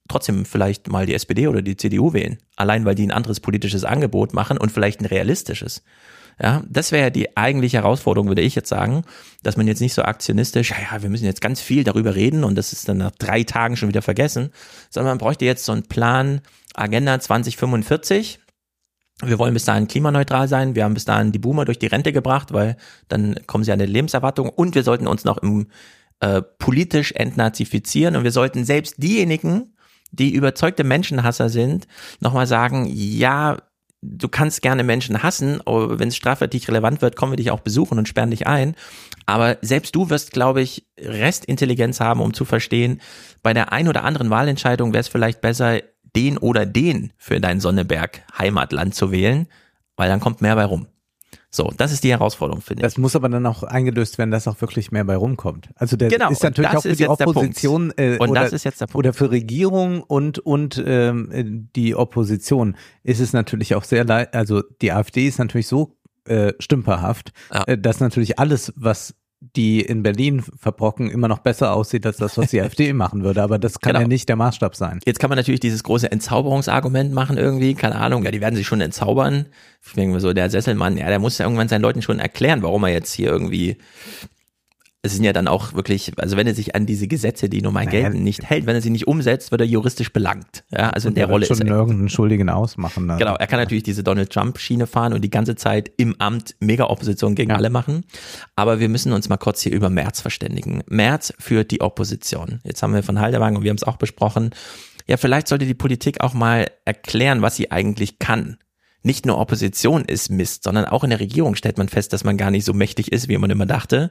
trotzdem 0.08 0.44
vielleicht 0.44 0.88
mal 0.88 1.06
die 1.06 1.14
SPD 1.14 1.48
oder 1.48 1.62
die 1.62 1.76
CDU 1.76 2.12
wählen. 2.12 2.38
Allein 2.56 2.84
weil 2.84 2.94
die 2.94 3.06
ein 3.06 3.12
anderes 3.12 3.40
politisches 3.40 3.84
Angebot 3.84 4.32
machen 4.32 4.58
und 4.58 4.70
vielleicht 4.70 5.00
ein 5.00 5.06
realistisches. 5.06 5.82
Ja, 6.42 6.62
das 6.68 6.90
wäre 6.90 7.10
die 7.10 7.36
eigentliche 7.36 7.78
Herausforderung, 7.78 8.28
würde 8.28 8.40
ich 8.40 8.54
jetzt 8.54 8.70
sagen, 8.70 9.04
dass 9.42 9.58
man 9.58 9.66
jetzt 9.66 9.80
nicht 9.80 9.92
so 9.92 10.02
aktionistisch, 10.02 10.70
ja, 10.70 10.76
ja, 10.90 11.02
wir 11.02 11.10
müssen 11.10 11.26
jetzt 11.26 11.42
ganz 11.42 11.60
viel 11.60 11.84
darüber 11.84 12.14
reden 12.14 12.44
und 12.44 12.54
das 12.54 12.72
ist 12.72 12.88
dann 12.88 12.96
nach 12.96 13.10
drei 13.10 13.42
Tagen 13.42 13.76
schon 13.76 13.90
wieder 13.90 14.00
vergessen, 14.00 14.50
sondern 14.88 15.12
man 15.12 15.18
bräuchte 15.18 15.44
jetzt 15.44 15.66
so 15.66 15.72
einen 15.72 15.82
Plan 15.82 16.40
Agenda 16.74 17.20
2045. 17.20 18.40
Wir 19.22 19.38
wollen 19.38 19.52
bis 19.52 19.66
dahin 19.66 19.86
klimaneutral 19.86 20.48
sein. 20.48 20.74
Wir 20.74 20.84
haben 20.84 20.94
bis 20.94 21.04
dahin 21.04 21.30
die 21.30 21.38
Boomer 21.38 21.66
durch 21.66 21.78
die 21.78 21.88
Rente 21.88 22.10
gebracht, 22.10 22.54
weil 22.54 22.78
dann 23.08 23.38
kommen 23.46 23.64
sie 23.64 23.72
an 23.72 23.80
eine 23.80 23.90
Lebenserwartung 23.90 24.48
und 24.48 24.74
wir 24.74 24.82
sollten 24.82 25.06
uns 25.06 25.24
noch 25.24 25.38
im 25.38 25.66
äh, 26.20 26.40
politisch 26.40 27.12
entnazifizieren 27.12 28.16
und 28.16 28.24
wir 28.24 28.32
sollten 28.32 28.64
selbst 28.64 28.94
diejenigen, 28.96 29.74
die 30.10 30.34
überzeugte 30.34 30.84
Menschenhasser 30.84 31.50
sind, 31.50 31.86
nochmal 32.20 32.46
sagen, 32.46 32.86
ja, 32.88 33.58
du 34.02 34.28
kannst 34.28 34.62
gerne 34.62 34.82
Menschen 34.82 35.22
hassen, 35.22 35.60
aber 35.66 35.98
wenn 35.98 36.08
es 36.08 36.16
strafrechtlich 36.16 36.68
relevant 36.68 37.02
wird, 37.02 37.16
kommen 37.16 37.32
wir 37.32 37.36
dich 37.36 37.50
auch 37.50 37.60
besuchen 37.60 37.98
und 37.98 38.08
sperren 38.08 38.30
dich 38.30 38.46
ein. 38.46 38.74
Aber 39.26 39.58
selbst 39.60 39.94
du 39.94 40.10
wirst, 40.10 40.32
glaube 40.32 40.62
ich, 40.62 40.86
Restintelligenz 40.98 42.00
haben, 42.00 42.20
um 42.20 42.34
zu 42.34 42.44
verstehen, 42.44 43.00
bei 43.42 43.52
der 43.52 43.72
ein 43.72 43.88
oder 43.88 44.04
anderen 44.04 44.30
Wahlentscheidung 44.30 44.92
wäre 44.92 45.00
es 45.00 45.08
vielleicht 45.08 45.40
besser, 45.40 45.80
den 46.16 46.38
oder 46.38 46.66
den 46.66 47.12
für 47.16 47.40
dein 47.40 47.60
Sonneberg 47.60 48.22
Heimatland 48.36 48.94
zu 48.94 49.12
wählen, 49.12 49.46
weil 49.96 50.08
dann 50.08 50.20
kommt 50.20 50.40
mehr 50.40 50.56
bei 50.56 50.64
rum. 50.64 50.86
So, 51.52 51.72
das 51.76 51.90
ist 51.90 52.04
die 52.04 52.10
Herausforderung, 52.10 52.62
finde 52.62 52.82
ich. 52.82 52.84
Das 52.84 52.96
muss 52.96 53.16
aber 53.16 53.28
dann 53.28 53.44
auch 53.44 53.64
eingelöst 53.64 54.18
werden, 54.18 54.30
dass 54.30 54.46
auch 54.46 54.60
wirklich 54.60 54.92
mehr 54.92 55.04
bei 55.04 55.16
rumkommt. 55.16 55.70
Also 55.74 55.96
der 55.96 56.08
genau, 56.08 56.30
ist 56.30 56.44
natürlich 56.44 56.70
auch 56.70 56.82
für 56.82 56.94
die 56.94 57.08
Opposition 57.08 57.92
äh, 57.96 58.18
und 58.18 58.30
oder, 58.30 58.42
das 58.42 58.52
ist 58.52 58.64
jetzt 58.64 58.80
der 58.80 58.86
Punkt. 58.86 59.06
oder 59.06 59.12
für 59.12 59.32
Regierung 59.32 60.02
und 60.02 60.38
und 60.38 60.80
ähm, 60.86 61.68
die 61.74 61.96
Opposition 61.96 62.76
ist 63.02 63.18
es 63.18 63.32
natürlich 63.32 63.74
auch 63.74 63.82
sehr 63.82 64.04
leid. 64.04 64.32
Also 64.32 64.62
die 64.80 64.92
AfD 64.92 65.26
ist 65.26 65.38
natürlich 65.40 65.66
so 65.66 65.96
äh, 66.24 66.52
stümperhaft, 66.60 67.32
ja. 67.52 67.64
äh, 67.64 67.76
dass 67.76 67.98
natürlich 67.98 68.38
alles, 68.38 68.72
was 68.76 69.16
die 69.40 69.80
in 69.80 70.02
Berlin 70.02 70.42
verbrocken, 70.58 71.10
immer 71.10 71.26
noch 71.26 71.38
besser 71.38 71.72
aussieht 71.72 72.04
als 72.04 72.18
das, 72.18 72.36
was 72.36 72.50
die 72.50 72.60
AfD 72.62 72.92
machen 72.92 73.24
würde. 73.24 73.42
Aber 73.42 73.58
das 73.58 73.80
kann 73.80 73.92
genau. 73.92 74.02
ja 74.02 74.08
nicht 74.08 74.28
der 74.28 74.36
Maßstab 74.36 74.76
sein. 74.76 75.00
Jetzt 75.06 75.18
kann 75.18 75.30
man 75.30 75.38
natürlich 75.38 75.60
dieses 75.60 75.82
große 75.82 76.12
Entzauberungsargument 76.12 77.12
machen 77.12 77.38
irgendwie, 77.38 77.74
keine 77.74 77.96
Ahnung, 77.96 78.24
ja, 78.24 78.30
die 78.30 78.42
werden 78.42 78.54
sich 78.56 78.66
schon 78.66 78.82
entzaubern. 78.82 79.46
Ich 79.84 79.94
denke 79.94 80.14
mir 80.14 80.20
so, 80.20 80.34
der 80.34 80.50
Sesselmann, 80.50 80.98
ja, 80.98 81.08
der 81.08 81.18
muss 81.18 81.38
ja 81.38 81.46
irgendwann 81.46 81.68
seinen 81.68 81.82
Leuten 81.82 82.02
schon 82.02 82.18
erklären, 82.18 82.62
warum 82.62 82.84
er 82.84 82.90
jetzt 82.90 83.12
hier 83.14 83.28
irgendwie 83.28 83.78
es 85.02 85.14
sind 85.14 85.24
ja 85.24 85.32
dann 85.32 85.48
auch 85.48 85.72
wirklich, 85.72 86.12
also 86.18 86.36
wenn 86.36 86.46
er 86.46 86.54
sich 86.54 86.74
an 86.74 86.84
diese 86.84 87.08
Gesetze, 87.08 87.48
die 87.48 87.62
normal 87.62 87.86
naja, 87.86 88.02
gelten, 88.02 88.22
nicht 88.22 88.44
hält, 88.44 88.66
wenn 88.66 88.74
er 88.74 88.82
sie 88.82 88.90
nicht 88.90 89.06
umsetzt, 89.06 89.50
wird 89.50 89.62
er 89.62 89.66
juristisch 89.66 90.12
belangt. 90.12 90.64
Ja, 90.70 90.90
also 90.90 91.08
in 91.08 91.14
der 91.14 91.26
Rolle 91.26 91.46
schon 91.46 91.56
ist 91.56 91.64
er. 91.64 91.74
irgendeinen 91.74 92.10
Schuldigen 92.10 92.50
ausmachen. 92.50 93.08
Dann. 93.08 93.18
Genau, 93.18 93.34
er 93.34 93.46
kann 93.46 93.58
natürlich 93.58 93.82
diese 93.82 94.04
Donald 94.04 94.30
Trump 94.30 94.58
Schiene 94.58 94.86
fahren 94.86 95.14
und 95.14 95.22
die 95.22 95.30
ganze 95.30 95.56
Zeit 95.56 95.90
im 95.96 96.16
Amt 96.18 96.54
mega 96.60 96.84
Opposition 96.84 97.34
gegen 97.34 97.50
ja. 97.50 97.56
alle 97.56 97.70
machen. 97.70 98.04
Aber 98.56 98.78
wir 98.78 98.90
müssen 98.90 99.12
uns 99.12 99.30
mal 99.30 99.38
kurz 99.38 99.62
hier 99.62 99.72
über 99.72 99.88
Merz 99.88 100.20
verständigen. 100.20 100.82
Merz 100.86 101.32
führt 101.38 101.70
die 101.70 101.80
Opposition. 101.80 102.60
Jetzt 102.64 102.82
haben 102.82 102.92
wir 102.92 103.02
von 103.02 103.20
Halderwagen 103.20 103.56
und 103.56 103.62
wir 103.62 103.70
haben 103.70 103.78
es 103.78 103.84
auch 103.84 103.96
besprochen. 103.96 104.50
Ja, 105.06 105.16
vielleicht 105.16 105.48
sollte 105.48 105.64
die 105.64 105.74
Politik 105.74 106.20
auch 106.20 106.34
mal 106.34 106.70
erklären, 106.84 107.40
was 107.40 107.56
sie 107.56 107.70
eigentlich 107.70 108.18
kann 108.18 108.58
nicht 109.02 109.24
nur 109.24 109.38
Opposition 109.38 110.04
ist 110.04 110.30
Mist, 110.30 110.64
sondern 110.64 110.84
auch 110.84 111.04
in 111.04 111.10
der 111.10 111.20
Regierung 111.20 111.54
stellt 111.54 111.78
man 111.78 111.88
fest, 111.88 112.12
dass 112.12 112.24
man 112.24 112.36
gar 112.36 112.50
nicht 112.50 112.64
so 112.64 112.74
mächtig 112.74 113.12
ist, 113.12 113.28
wie 113.28 113.38
man 113.38 113.50
immer 113.50 113.66
dachte. 113.66 114.10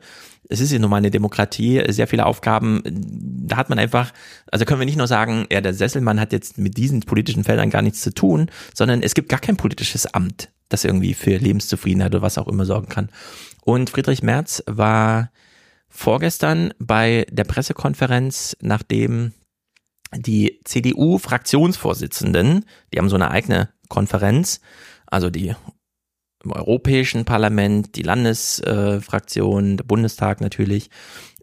Es 0.49 0.59
ist 0.59 0.71
ja 0.71 0.79
nun 0.79 0.89
mal 0.89 0.97
eine 0.97 1.11
Demokratie, 1.11 1.83
sehr 1.89 2.07
viele 2.07 2.25
Aufgaben, 2.25 2.81
da 2.85 3.57
hat 3.57 3.69
man 3.69 3.77
einfach, 3.77 4.11
also 4.51 4.65
können 4.65 4.79
wir 4.79 4.85
nicht 4.85 4.97
nur 4.97 5.07
sagen, 5.07 5.45
ja, 5.51 5.61
der 5.61 5.73
Sesselmann 5.73 6.19
hat 6.19 6.31
jetzt 6.31 6.57
mit 6.57 6.77
diesen 6.77 7.01
politischen 7.01 7.43
Feldern 7.43 7.69
gar 7.69 7.83
nichts 7.83 8.01
zu 8.01 8.13
tun, 8.13 8.49
sondern 8.73 9.03
es 9.03 9.13
gibt 9.13 9.29
gar 9.29 9.39
kein 9.39 9.57
politisches 9.57 10.07
Amt, 10.07 10.49
das 10.69 10.85
irgendwie 10.85 11.13
für 11.13 11.37
Lebenszufriedenheit 11.37 12.13
oder 12.13 12.23
was 12.23 12.39
auch 12.39 12.47
immer 12.47 12.65
sorgen 12.65 12.89
kann. 12.89 13.09
Und 13.61 13.91
Friedrich 13.91 14.23
Merz 14.23 14.63
war 14.65 15.29
vorgestern 15.87 16.73
bei 16.79 17.27
der 17.31 17.43
Pressekonferenz, 17.43 18.57
nachdem 18.61 19.33
die 20.15 20.59
CDU-Fraktionsvorsitzenden, 20.63 22.65
die 22.93 22.97
haben 22.97 23.09
so 23.09 23.15
eine 23.15 23.31
eigene 23.31 23.69
Konferenz, 23.89 24.61
also 25.05 25.29
die 25.29 25.53
im 26.43 26.51
Europäischen 26.51 27.25
Parlament, 27.25 27.95
die 27.95 28.03
Landesfraktion, 28.03 29.73
äh, 29.73 29.75
der 29.77 29.83
Bundestag 29.83 30.41
natürlich, 30.41 30.89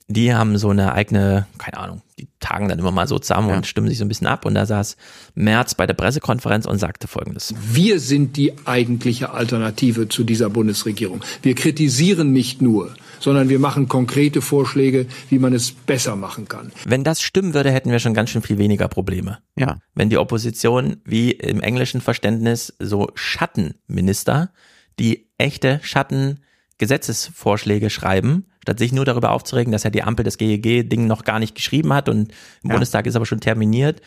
die 0.08 0.32
haben 0.32 0.56
so 0.56 0.70
eine 0.70 0.92
eigene, 0.92 1.46
keine 1.58 1.78
Ahnung, 1.78 2.02
die 2.18 2.28
tagen 2.38 2.68
dann 2.68 2.78
immer 2.78 2.92
mal 2.92 3.08
so 3.08 3.18
zusammen 3.18 3.48
ja. 3.48 3.56
und 3.56 3.66
stimmen 3.66 3.88
sich 3.88 3.98
so 3.98 4.04
ein 4.04 4.08
bisschen 4.08 4.28
ab. 4.28 4.44
Und 4.44 4.54
da 4.54 4.64
saß 4.64 4.96
Merz 5.34 5.74
bei 5.74 5.86
der 5.86 5.94
Pressekonferenz 5.94 6.66
und 6.66 6.78
sagte 6.78 7.08
Folgendes. 7.08 7.54
Wir 7.72 7.98
sind 7.98 8.36
die 8.36 8.52
eigentliche 8.66 9.30
Alternative 9.30 10.08
zu 10.08 10.22
dieser 10.22 10.48
Bundesregierung. 10.48 11.24
Wir 11.42 11.56
kritisieren 11.56 12.32
nicht 12.32 12.62
nur, 12.62 12.94
sondern 13.20 13.48
wir 13.48 13.58
machen 13.58 13.88
konkrete 13.88 14.42
Vorschläge, 14.42 15.06
wie 15.28 15.38
man 15.38 15.52
es 15.52 15.72
besser 15.72 16.16
machen 16.16 16.48
kann. 16.48 16.72
Wenn 16.86 17.04
das 17.04 17.22
stimmen 17.22 17.54
würde, 17.54 17.70
hätten 17.70 17.90
wir 17.90 17.98
schon 17.98 18.14
ganz 18.14 18.30
schön 18.30 18.42
viel 18.42 18.58
weniger 18.58 18.88
Probleme. 18.88 19.38
Ja. 19.56 19.78
Wenn 19.94 20.10
die 20.10 20.18
Opposition 20.18 20.98
wie 21.04 21.30
im 21.30 21.60
englischen 21.60 22.00
Verständnis 22.00 22.74
so 22.78 23.08
Schattenminister, 23.14 24.50
die 24.98 25.28
echte 25.38 25.80
Schattengesetzesvorschläge 25.82 27.90
schreiben, 27.90 28.46
statt 28.66 28.80
sich 28.80 28.92
nur 28.92 29.04
darüber 29.04 29.30
aufzuregen, 29.30 29.70
dass 29.70 29.84
ja 29.84 29.90
die 29.90 30.02
Ampel 30.02 30.24
das 30.24 30.38
GEG-Ding 30.38 31.06
noch 31.06 31.22
gar 31.22 31.38
nicht 31.38 31.54
geschrieben 31.54 31.92
hat 31.92 32.08
und 32.08 32.32
im 32.62 32.70
ja. 32.70 32.72
Bundestag 32.72 33.06
ist 33.06 33.14
aber 33.14 33.26
schon 33.26 33.40
terminiert. 33.40 34.02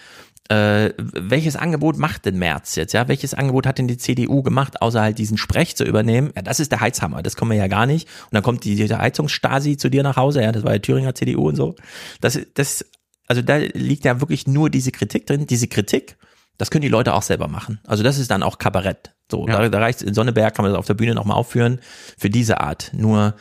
Äh, 0.48 0.94
welches 0.98 1.56
Angebot 1.56 1.98
macht 1.98 2.26
denn 2.26 2.40
Merz 2.40 2.76
jetzt? 2.76 2.94
Ja, 2.94 3.08
welches 3.08 3.36
Angebot 3.36 3.68
hat 3.68 3.78
denn 3.78 3.88
die 3.88 3.98
CDU 3.98 4.42
gemacht, 4.42 4.82
außer 4.82 5.00
halt 5.00 5.20
diesen 5.20 5.38
Sprech 5.38 5.76
zu 5.76 5.84
übernehmen? 5.84 6.32
Ja, 6.36 6.42
das 6.42 6.60
ist 6.60 6.72
der 6.72 6.82
Heizhammer, 6.82 7.22
das 7.22 7.36
kommen 7.36 7.52
wir 7.52 7.58
ja 7.58 7.68
gar 7.68 7.86
nicht. 7.86 8.08
Und 8.08 8.34
dann 8.34 8.42
kommt 8.42 8.64
die, 8.64 8.76
die 8.76 8.94
Heizungsstasi 8.94 9.78
zu 9.78 9.90
dir 9.90 10.02
nach 10.02 10.18
Hause, 10.18 10.42
ja, 10.42 10.52
das 10.52 10.64
war 10.64 10.74
ja 10.74 10.80
Thüringer 10.80 11.14
CDU 11.14 11.50
und 11.50 11.56
so. 11.56 11.76
Das, 12.20 12.40
das, 12.56 12.84
also 13.28 13.44
da 13.44 13.58
liegt 13.58 14.06
ja 14.06 14.22
wirklich 14.22 14.48
nur 14.48 14.72
diese 14.72 14.92
Kritik 14.92 15.28
drin. 15.28 15.46
Diese 15.46 15.68
Kritik, 15.68 16.18
das 16.58 16.72
können 16.72 16.82
die 16.82 16.90
Leute 16.90 17.14
auch 17.14 17.22
selber 17.22 17.48
machen. 17.48 17.80
Also 17.86 18.02
das 18.02 18.18
ist 18.18 18.32
dann 18.32 18.42
auch 18.42 18.58
Kabarett. 18.58 19.14
So, 19.32 19.48
ja. 19.48 19.62
da, 19.62 19.70
da 19.70 19.80
reicht 19.80 20.02
in 20.02 20.16
Sonneberg, 20.16 20.56
kann 20.56 20.64
man 20.64 20.72
das 20.72 20.80
auf 20.80 20.88
der 20.88 20.96
Bühne 20.96 21.14
nochmal 21.14 21.38
aufführen, 21.38 21.80
für 22.18 22.32
diese 22.32 22.60
Art. 22.60 22.92
Nur 22.94 23.36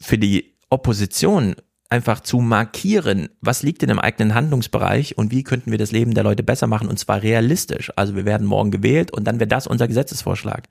für 0.00 0.18
die 0.18 0.56
Opposition 0.70 1.56
einfach 1.92 2.20
zu 2.20 2.38
markieren, 2.38 3.28
was 3.42 3.62
liegt 3.62 3.82
in 3.82 3.90
dem 3.90 3.98
eigenen 3.98 4.34
Handlungsbereich 4.34 5.18
und 5.18 5.30
wie 5.30 5.42
könnten 5.42 5.70
wir 5.70 5.76
das 5.76 5.92
Leben 5.92 6.14
der 6.14 6.24
Leute 6.24 6.42
besser 6.42 6.66
machen 6.66 6.88
und 6.88 6.98
zwar 6.98 7.22
realistisch. 7.22 7.92
Also 7.96 8.16
wir 8.16 8.24
werden 8.24 8.46
morgen 8.46 8.70
gewählt 8.70 9.10
und 9.10 9.24
dann 9.24 9.38
wäre 9.38 9.48
das 9.48 9.66
unser 9.66 9.88
Gesetzesvorschlag. 9.88 10.68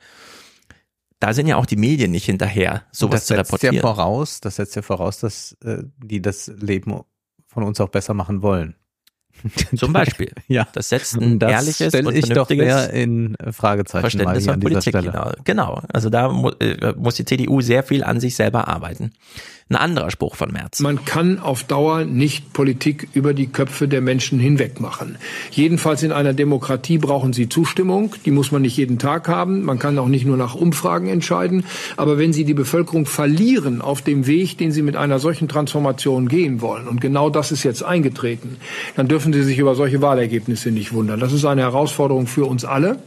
Da 1.20 1.34
sind 1.34 1.46
ja 1.46 1.58
auch 1.58 1.68
die 1.68 1.76
Medien 1.76 2.10
nicht 2.10 2.26
hinterher, 2.26 2.82
sowas 2.92 3.28
zu 3.28 3.36
reportieren. 3.36 3.76
Das 3.76 3.82
setzt 3.82 3.84
ja 3.84 3.94
voraus, 3.94 4.42
das 4.42 4.56
setzt 4.56 4.76
ja 4.76 4.82
voraus, 4.82 5.20
dass 5.20 5.56
äh, 5.64 5.84
die 6.04 6.24
das 6.24 6.48
Leben 6.60 7.02
von 7.46 7.64
uns 7.64 7.80
auch 7.80 7.90
besser 7.90 8.16
machen 8.16 8.42
wollen. 8.42 8.76
Zum 9.76 9.94
Beispiel. 9.94 10.32
ja. 10.48 10.68
Das 10.74 10.90
setzt 10.90 11.16
ein 11.16 11.40
das 11.40 11.52
ehrliches 11.52 11.94
und 11.94 12.16
ich 12.16 12.30
doch 12.30 12.50
mehr 12.50 12.90
in 12.92 13.38
Fragezeichen 13.52 14.02
Verständnis 14.02 14.46
von 14.46 14.60
Politik. 14.60 14.94
Genau. 14.94 15.32
genau. 15.44 15.82
Also 15.92 16.10
da 16.10 16.30
mu 16.30 16.50
äh, 16.60 16.94
muss 16.98 17.16
die 17.16 17.26
CDU 17.26 17.62
sehr 17.62 17.84
viel 17.84 18.04
an 18.04 18.20
sich 18.20 18.36
selber 18.36 18.68
arbeiten. 18.68 19.14
Ein 19.72 19.78
anderer 19.78 20.12
Spruch 20.12 20.36
von 20.36 20.52
Merz. 20.52 20.82
Man 20.82 21.06
kann 21.06 21.40
auf 21.40 21.64
Dauer 21.64 22.04
nicht 22.04 22.52
Politik 22.52 23.08
über 23.14 23.34
die 23.34 23.48
Köpfe 23.48 23.88
der 23.88 24.02
Menschen 24.02 24.38
hinweg 24.38 24.82
machen. 24.82 25.18
Jedenfalls 25.50 26.04
in 26.04 26.12
einer 26.12 26.34
Demokratie 26.34 26.98
brauchen 26.98 27.32
Sie 27.32 27.48
Zustimmung. 27.48 28.14
Die 28.26 28.32
muss 28.32 28.52
man 28.52 28.64
nicht 28.64 28.76
jeden 28.76 29.00
Tag 29.00 29.30
haben. 29.30 29.64
Man 29.64 29.80
kann 29.80 29.98
auch 29.98 30.10
nicht 30.10 30.26
nur 30.26 30.36
nach 30.36 30.56
Umfragen 30.56 31.08
entscheiden. 31.08 31.64
Aber 31.96 32.18
wenn 32.18 32.34
Sie 32.34 32.44
die 32.44 32.54
Bevölkerung 32.54 33.06
verlieren 33.06 33.80
auf 33.82 34.02
dem 34.02 34.28
Weg, 34.28 34.58
den 34.58 34.74
Sie 34.74 34.82
mit 34.82 34.98
einer 34.98 35.20
solchen 35.20 35.48
Transformation 35.48 36.28
gehen 36.28 36.60
wollen, 36.60 36.90
und 36.90 37.00
genau 37.00 37.30
das 37.30 37.54
ist 37.54 37.64
jetzt 37.64 37.82
eingetreten, 37.82 38.58
dann 38.98 39.08
dürfen 39.08 39.32
Sie 39.32 39.44
sich 39.44 39.58
über 39.58 39.76
solche 39.76 40.02
Wahlergebnisse 40.02 40.72
nicht 40.72 40.92
wundern. 40.92 41.22
Das 41.22 41.32
ist 41.32 41.46
eine 41.46 41.62
Herausforderung 41.62 42.28
für 42.28 42.46
uns 42.46 42.66
alle. 42.66 43.00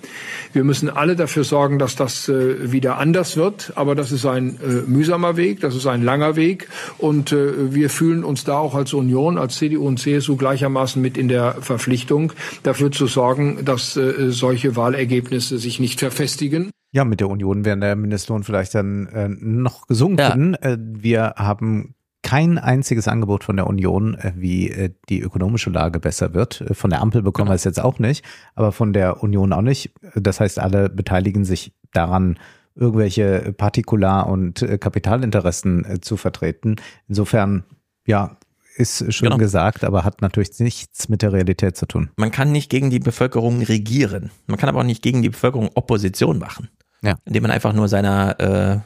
Wir 0.55 0.65
müssen 0.65 0.89
alle 0.89 1.15
dafür 1.15 1.45
sorgen, 1.45 1.78
dass 1.78 1.95
das 1.95 2.28
äh, 2.31 2.73
wieder 2.73 2.97
anders 2.97 3.36
wird. 3.36 3.73
Aber 3.74 3.95
das 3.95 4.12
ist 4.12 4.24
ein 4.24 4.59
äh, 4.62 4.89
mühsamer 4.89 5.36
Weg, 5.36 5.61
das 5.61 5.74
ist 5.74 5.86
ein 5.86 6.03
langer 6.03 6.36
Weg. 6.36 6.54
Und 6.99 7.33
äh, 7.33 7.75
wir 7.75 7.91
fühlen 7.91 8.25
uns 8.25 8.45
da 8.45 8.59
auch 8.59 8.75
als 8.75 8.93
Union, 8.95 9.39
als 9.39 9.57
CDU 9.57 9.87
und 9.87 9.99
CSU 9.99 10.37
gleichermaßen 10.37 11.01
mit 11.01 11.17
in 11.17 11.29
der 11.29 11.55
Verpflichtung, 11.61 12.33
dafür 12.63 12.91
zu 12.93 13.07
sorgen, 13.07 13.65
dass 13.65 13.97
äh, 13.97 14.31
solche 14.31 14.77
Wahlergebnisse 14.77 15.59
sich 15.59 15.81
nicht 15.81 16.01
verfestigen. 16.01 16.71
Ja, 16.93 17.05
mit 17.05 17.21
der 17.21 17.29
Union 17.29 17.65
wäre 17.65 17.79
der 17.79 17.97
Mindestlohn 17.97 18.45
vielleicht 18.45 18.75
dann 18.75 19.07
äh, 19.07 19.29
noch 19.29 19.87
gesunken. 19.87 20.57
Ja. 20.63 20.77
Wir 20.79 21.35
haben 21.37 21.95
kein 22.23 22.57
einziges 22.57 23.07
Angebot 23.07 23.45
von 23.45 23.57
der 23.57 23.67
Union, 23.67 24.17
wie 24.35 24.95
die 25.11 25.21
ökonomische 25.21 25.69
Lage 25.69 26.01
besser 26.01 26.33
wird. 26.33 26.65
Von 26.73 26.89
der 26.89 27.03
Ampel 27.03 27.21
bekommen 27.23 27.51
wir 27.51 27.55
es 27.55 27.65
jetzt 27.65 27.83
auch 27.83 27.99
nicht, 27.99 28.25
aber 28.55 28.73
von 28.73 28.95
der 28.95 29.23
Union 29.23 29.53
auch 29.53 29.61
nicht. 29.61 29.93
Das 30.15 30.41
heißt, 30.41 30.59
alle 30.59 30.89
beteiligen 30.89 31.45
sich 31.45 31.75
daran, 31.93 32.39
irgendwelche 32.75 33.55
Partikular- 33.57 34.29
und 34.29 34.67
Kapitalinteressen 34.81 36.01
zu 36.03 36.17
vertreten. 36.17 36.77
Insofern, 37.09 37.65
ja, 38.07 38.37
ist 38.77 39.13
schön 39.13 39.27
genau. 39.27 39.39
gesagt, 39.39 39.85
aber 39.85 40.05
hat 40.05 40.21
natürlich 40.21 40.59
nichts 40.59 41.09
mit 41.09 41.23
der 41.23 41.33
Realität 41.33 41.77
zu 41.77 41.87
tun. 41.87 42.11
Man 42.17 42.31
kann 42.31 42.51
nicht 42.51 42.71
gegen 42.71 42.91
die 42.91 42.99
Bevölkerung 42.99 43.63
regieren. 43.63 44.31
Man 44.47 44.59
kann 44.59 44.69
aber 44.69 44.81
auch 44.81 44.85
nicht 44.85 45.03
gegen 45.03 45.23
die 45.23 45.31
Bevölkerung 45.31 45.71
Opposition 45.75 46.39
machen. 46.39 46.69
Ja. 47.03 47.17
Indem 47.25 47.43
man 47.43 47.53
einfach 47.53 47.73
nur 47.73 47.89
seiner 47.89 48.41
äh, 48.41 48.81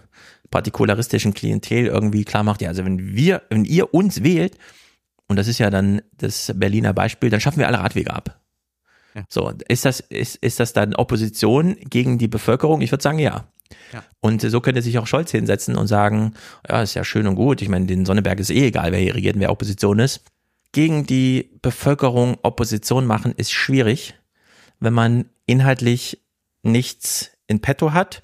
partikularistischen 0.50 1.34
Klientel 1.34 1.86
irgendwie 1.86 2.24
klar 2.24 2.42
macht, 2.42 2.60
ja, 2.60 2.68
also 2.68 2.84
wenn 2.84 3.14
wir, 3.14 3.42
wenn 3.48 3.64
ihr 3.64 3.94
uns 3.94 4.22
wählt, 4.22 4.58
und 5.26 5.36
das 5.36 5.46
ist 5.46 5.58
ja 5.58 5.70
dann 5.70 6.00
das 6.16 6.52
Berliner 6.54 6.92
Beispiel, 6.92 7.30
dann 7.30 7.40
schaffen 7.40 7.58
wir 7.58 7.68
alle 7.68 7.78
Radwege 7.78 8.12
ab. 8.12 8.40
Ja. 9.14 9.24
So, 9.28 9.52
ist 9.68 9.84
das, 9.84 10.00
ist, 10.00 10.36
ist 10.36 10.60
das 10.60 10.72
dann 10.72 10.94
Opposition 10.94 11.76
gegen 11.80 12.18
die 12.18 12.28
Bevölkerung? 12.28 12.80
Ich 12.80 12.90
würde 12.90 13.02
sagen, 13.02 13.18
ja. 13.18 13.44
Und 14.20 14.42
so 14.42 14.60
könnte 14.60 14.82
sich 14.82 14.98
auch 14.98 15.06
Scholz 15.06 15.30
hinsetzen 15.30 15.76
und 15.76 15.86
sagen, 15.86 16.34
ja, 16.68 16.82
ist 16.82 16.94
ja 16.94 17.04
schön 17.04 17.26
und 17.26 17.34
gut. 17.34 17.62
Ich 17.62 17.68
meine, 17.68 17.86
den 17.86 18.06
Sonneberg 18.06 18.40
ist 18.40 18.50
eh 18.50 18.66
egal, 18.66 18.92
wer 18.92 18.98
hier 18.98 19.14
regiert 19.14 19.36
und 19.36 19.40
wer 19.40 19.50
Opposition 19.50 19.98
ist. 19.98 20.22
Gegen 20.72 21.06
die 21.06 21.50
Bevölkerung 21.62 22.38
Opposition 22.42 23.06
machen 23.06 23.32
ist 23.36 23.52
schwierig, 23.52 24.14
wenn 24.80 24.92
man 24.92 25.26
inhaltlich 25.46 26.22
nichts 26.62 27.30
in 27.46 27.60
petto 27.60 27.92
hat 27.92 28.20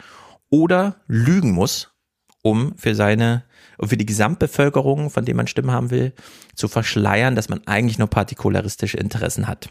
oder 0.51 0.97
lügen 1.07 1.53
muss 1.53 1.95
um 2.45 2.77
für 2.77 2.95
seine, 2.95 3.45
für 3.81 3.97
die 3.97 4.05
Gesamtbevölkerung, 4.05 5.09
von 5.09 5.25
dem 5.25 5.39
man 5.39 5.47
Stimmen 5.47 5.71
haben 5.71 5.91
will, 5.91 6.13
zu 6.55 6.69
verschleiern, 6.69 7.35
dass 7.35 7.49
man 7.49 7.67
eigentlich 7.67 7.99
nur 7.99 8.09
partikularistische 8.09 8.99
Interessen 8.99 9.49
hat. 9.49 9.71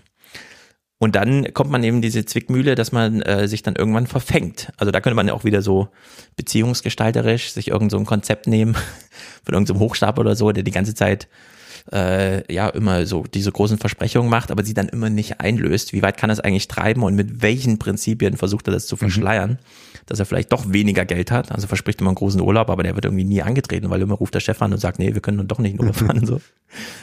Und 1.03 1.17
dann 1.17 1.53
kommt 1.53 1.69
man 1.69 1.83
eben 1.83 2.01
diese 2.01 2.23
Zwickmühle, 2.23 2.75
dass 2.75 2.93
man 2.93 3.21
äh, 3.23 3.49
sich 3.49 3.61
dann 3.61 3.75
irgendwann 3.75 4.07
verfängt. 4.07 4.71
Also 4.77 4.89
da 4.89 5.01
könnte 5.01 5.17
man 5.17 5.27
ja 5.27 5.33
auch 5.33 5.43
wieder 5.43 5.61
so 5.61 5.89
beziehungsgestalterisch 6.37 7.51
sich 7.51 7.71
irgend 7.71 7.91
so 7.91 7.97
ein 7.97 8.05
Konzept 8.05 8.47
nehmen 8.47 8.73
von 9.43 9.53
irgendeinem 9.53 9.79
so 9.79 9.83
Hochstab 9.83 10.17
oder 10.17 10.37
so, 10.37 10.53
der 10.53 10.63
die 10.63 10.71
ganze 10.71 10.95
Zeit 10.95 11.27
äh, 11.91 12.49
ja 12.53 12.69
immer 12.69 13.05
so 13.05 13.23
diese 13.23 13.51
großen 13.51 13.79
Versprechungen 13.79 14.29
macht, 14.29 14.49
aber 14.49 14.63
sie 14.63 14.73
dann 14.73 14.87
immer 14.87 15.09
nicht 15.09 15.41
einlöst. 15.41 15.91
Wie 15.91 16.01
weit 16.01 16.15
kann 16.15 16.29
es 16.29 16.39
eigentlich 16.39 16.69
treiben 16.69 17.03
und 17.03 17.15
mit 17.15 17.41
welchen 17.41 17.79
Prinzipien 17.79 18.37
versucht 18.37 18.69
er 18.69 18.73
das 18.73 18.87
zu 18.87 18.95
mhm. 18.95 18.99
verschleiern, 18.99 19.49
mhm. 19.49 19.57
dass 20.05 20.19
er 20.19 20.25
vielleicht 20.25 20.53
doch 20.53 20.71
weniger 20.71 21.03
Geld 21.03 21.31
hat. 21.31 21.51
Also 21.51 21.67
verspricht 21.67 21.99
immer 21.99 22.11
einen 22.11 22.15
großen 22.15 22.39
Urlaub, 22.39 22.69
aber 22.69 22.83
der 22.83 22.95
wird 22.95 23.03
irgendwie 23.03 23.25
nie 23.25 23.41
angetreten, 23.41 23.89
weil 23.89 24.01
immer 24.01 24.15
ruft 24.15 24.35
der 24.35 24.39
Chef 24.39 24.61
an 24.61 24.71
und 24.71 24.79
sagt, 24.79 24.99
nee, 24.99 25.13
wir 25.13 25.21
können 25.21 25.45
doch 25.49 25.59
nicht 25.59 25.73
in 25.73 25.81
Urlaub 25.81 25.95
fahren. 25.97 26.25
So. 26.25 26.39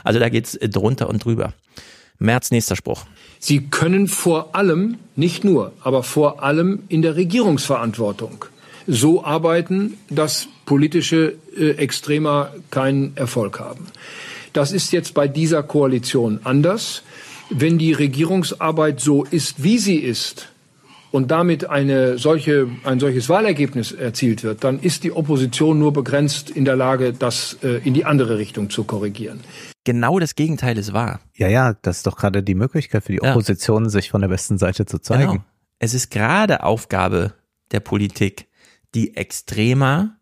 Also 0.05 0.19
da 0.19 0.31
geht's 0.31 0.59
drunter 0.59 1.11
und 1.11 1.23
drüber. 1.23 1.53
März, 2.21 2.51
nächster 2.51 2.77
Spruch. 2.77 3.05
Sie 3.39 3.63
können 3.63 4.07
vor 4.07 4.55
allem, 4.55 4.99
nicht 5.17 5.45
nur, 5.45 5.73
aber 5.83 6.03
vor 6.03 6.43
allem 6.43 6.85
in 6.89 7.03
der 7.03 7.17
Regierungsverantwortung 7.17 8.45
so 8.87 9.25
arbeiten, 9.25 9.99
dass 10.11 10.49
politische 10.67 11.35
äh, 11.57 11.71
Extremer 11.71 12.53
keinen 12.71 13.17
Erfolg 13.17 13.59
haben. 13.59 13.87
Das 14.53 14.73
ist 14.73 14.93
jetzt 14.93 15.15
bei 15.15 15.29
dieser 15.29 15.63
Koalition 15.63 16.41
anders. 16.45 17.03
Wenn 17.51 17.79
die 17.79 17.93
Regierungsarbeit 17.93 19.01
so 19.01 19.25
ist, 19.25 19.63
wie 19.63 19.79
sie 19.79 19.97
ist, 19.97 20.49
und 21.11 21.31
damit 21.31 21.69
eine 21.69 22.19
solche, 22.19 22.69
ein 22.85 23.01
solches 23.01 23.29
Wahlergebnis 23.29 23.93
erzielt 23.93 24.45
wird, 24.45 24.65
dann 24.65 24.79
ist 24.79 25.05
die 25.05 25.13
Opposition 25.13 25.79
nur 25.79 25.93
begrenzt 25.93 26.51
in 26.51 26.65
der 26.65 26.77
Lage, 26.77 27.13
das 27.13 27.59
äh, 27.63 27.81
in 27.85 27.95
die 27.95 28.05
andere 28.05 28.39
Richtung 28.39 28.71
zu 28.71 28.85
korrigieren. 28.85 29.41
Genau 29.85 30.19
das 30.19 30.35
Gegenteil 30.35 30.77
ist 30.77 30.93
wahr. 30.93 31.21
Ja, 31.35 31.49
ja, 31.49 31.75
das 31.75 31.99
ist 31.99 32.07
doch 32.07 32.17
gerade 32.17 32.43
die 32.43 32.55
Möglichkeit 32.55 33.05
für 33.05 33.13
die 33.13 33.23
Opposition, 33.23 33.85
ja. 33.85 33.91
sich 33.91 34.11
von 34.11 34.21
der 34.21 34.29
besten 34.29 34.59
Seite 34.59 34.85
zu 34.85 34.99
zeigen. 34.99 35.33
Genau. 35.33 35.45
Es 35.79 35.95
ist 35.95 36.11
gerade 36.11 36.63
Aufgabe 36.63 37.33
der 37.73 37.81
Politik, 37.81 38.49
die 38.95 39.17
Extremer 39.17 40.17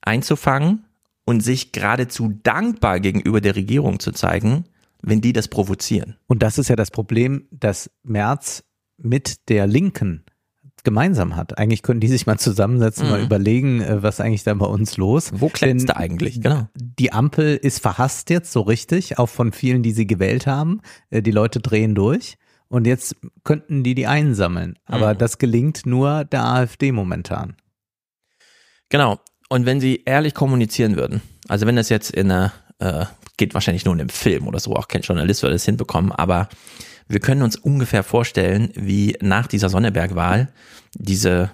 einzufangen 0.00 0.84
und 1.24 1.40
sich 1.40 1.72
geradezu 1.72 2.38
dankbar 2.42 3.00
gegenüber 3.00 3.42
der 3.42 3.56
Regierung 3.56 4.00
zu 4.00 4.12
zeigen, 4.12 4.64
wenn 5.02 5.20
die 5.20 5.34
das 5.34 5.48
provozieren. 5.48 6.16
Und 6.26 6.42
das 6.42 6.56
ist 6.56 6.68
ja 6.68 6.76
das 6.76 6.90
Problem, 6.90 7.46
dass 7.50 7.90
Merz 8.02 8.64
mit 8.96 9.48
der 9.50 9.66
Linken 9.66 10.24
gemeinsam 10.84 11.36
hat. 11.36 11.58
Eigentlich 11.58 11.82
können 11.82 12.00
die 12.00 12.08
sich 12.08 12.26
mal 12.26 12.38
zusammensetzen, 12.38 13.06
mhm. 13.06 13.10
mal 13.10 13.22
überlegen, 13.22 13.80
äh, 13.80 14.02
was 14.02 14.20
eigentlich 14.20 14.44
da 14.44 14.54
bei 14.54 14.66
uns 14.66 14.96
los. 14.96 15.30
Wo 15.34 15.48
klemmst 15.48 15.88
du 15.88 15.96
eigentlich? 15.96 16.40
Genau. 16.40 16.68
Die 16.74 17.12
Ampel 17.12 17.56
ist 17.56 17.80
verhasst 17.80 18.30
jetzt 18.30 18.52
so 18.52 18.60
richtig, 18.62 19.18
auch 19.18 19.28
von 19.28 19.52
vielen, 19.52 19.82
die 19.82 19.92
sie 19.92 20.06
gewählt 20.06 20.46
haben. 20.46 20.80
Äh, 21.10 21.22
die 21.22 21.30
Leute 21.30 21.60
drehen 21.60 21.94
durch. 21.94 22.36
Und 22.68 22.86
jetzt 22.86 23.16
könnten 23.44 23.82
die 23.82 23.94
die 23.94 24.06
einsammeln. 24.06 24.78
Aber 24.84 25.14
mhm. 25.14 25.18
das 25.18 25.38
gelingt 25.38 25.86
nur 25.86 26.24
der 26.24 26.44
AfD 26.44 26.92
momentan. 26.92 27.56
Genau. 28.88 29.18
Und 29.48 29.66
wenn 29.66 29.80
sie 29.80 30.02
ehrlich 30.04 30.34
kommunizieren 30.34 30.96
würden, 30.96 31.22
also 31.48 31.66
wenn 31.66 31.76
das 31.76 31.88
jetzt 31.88 32.10
in 32.10 32.30
einer, 32.30 32.52
äh, 32.78 33.06
geht 33.38 33.54
wahrscheinlich 33.54 33.84
nur 33.84 33.94
in 33.94 34.00
einem 34.00 34.10
Film 34.10 34.46
oder 34.46 34.60
so, 34.60 34.76
auch 34.76 34.88
kein 34.88 35.00
Journalist 35.00 35.42
würde 35.42 35.54
das 35.54 35.64
hinbekommen, 35.64 36.12
aber 36.12 36.48
wir 37.08 37.20
können 37.20 37.42
uns 37.42 37.56
ungefähr 37.56 38.02
vorstellen, 38.02 38.70
wie 38.74 39.16
nach 39.20 39.46
dieser 39.46 39.68
Sonneberg-Wahl 39.68 40.52
diese 40.94 41.50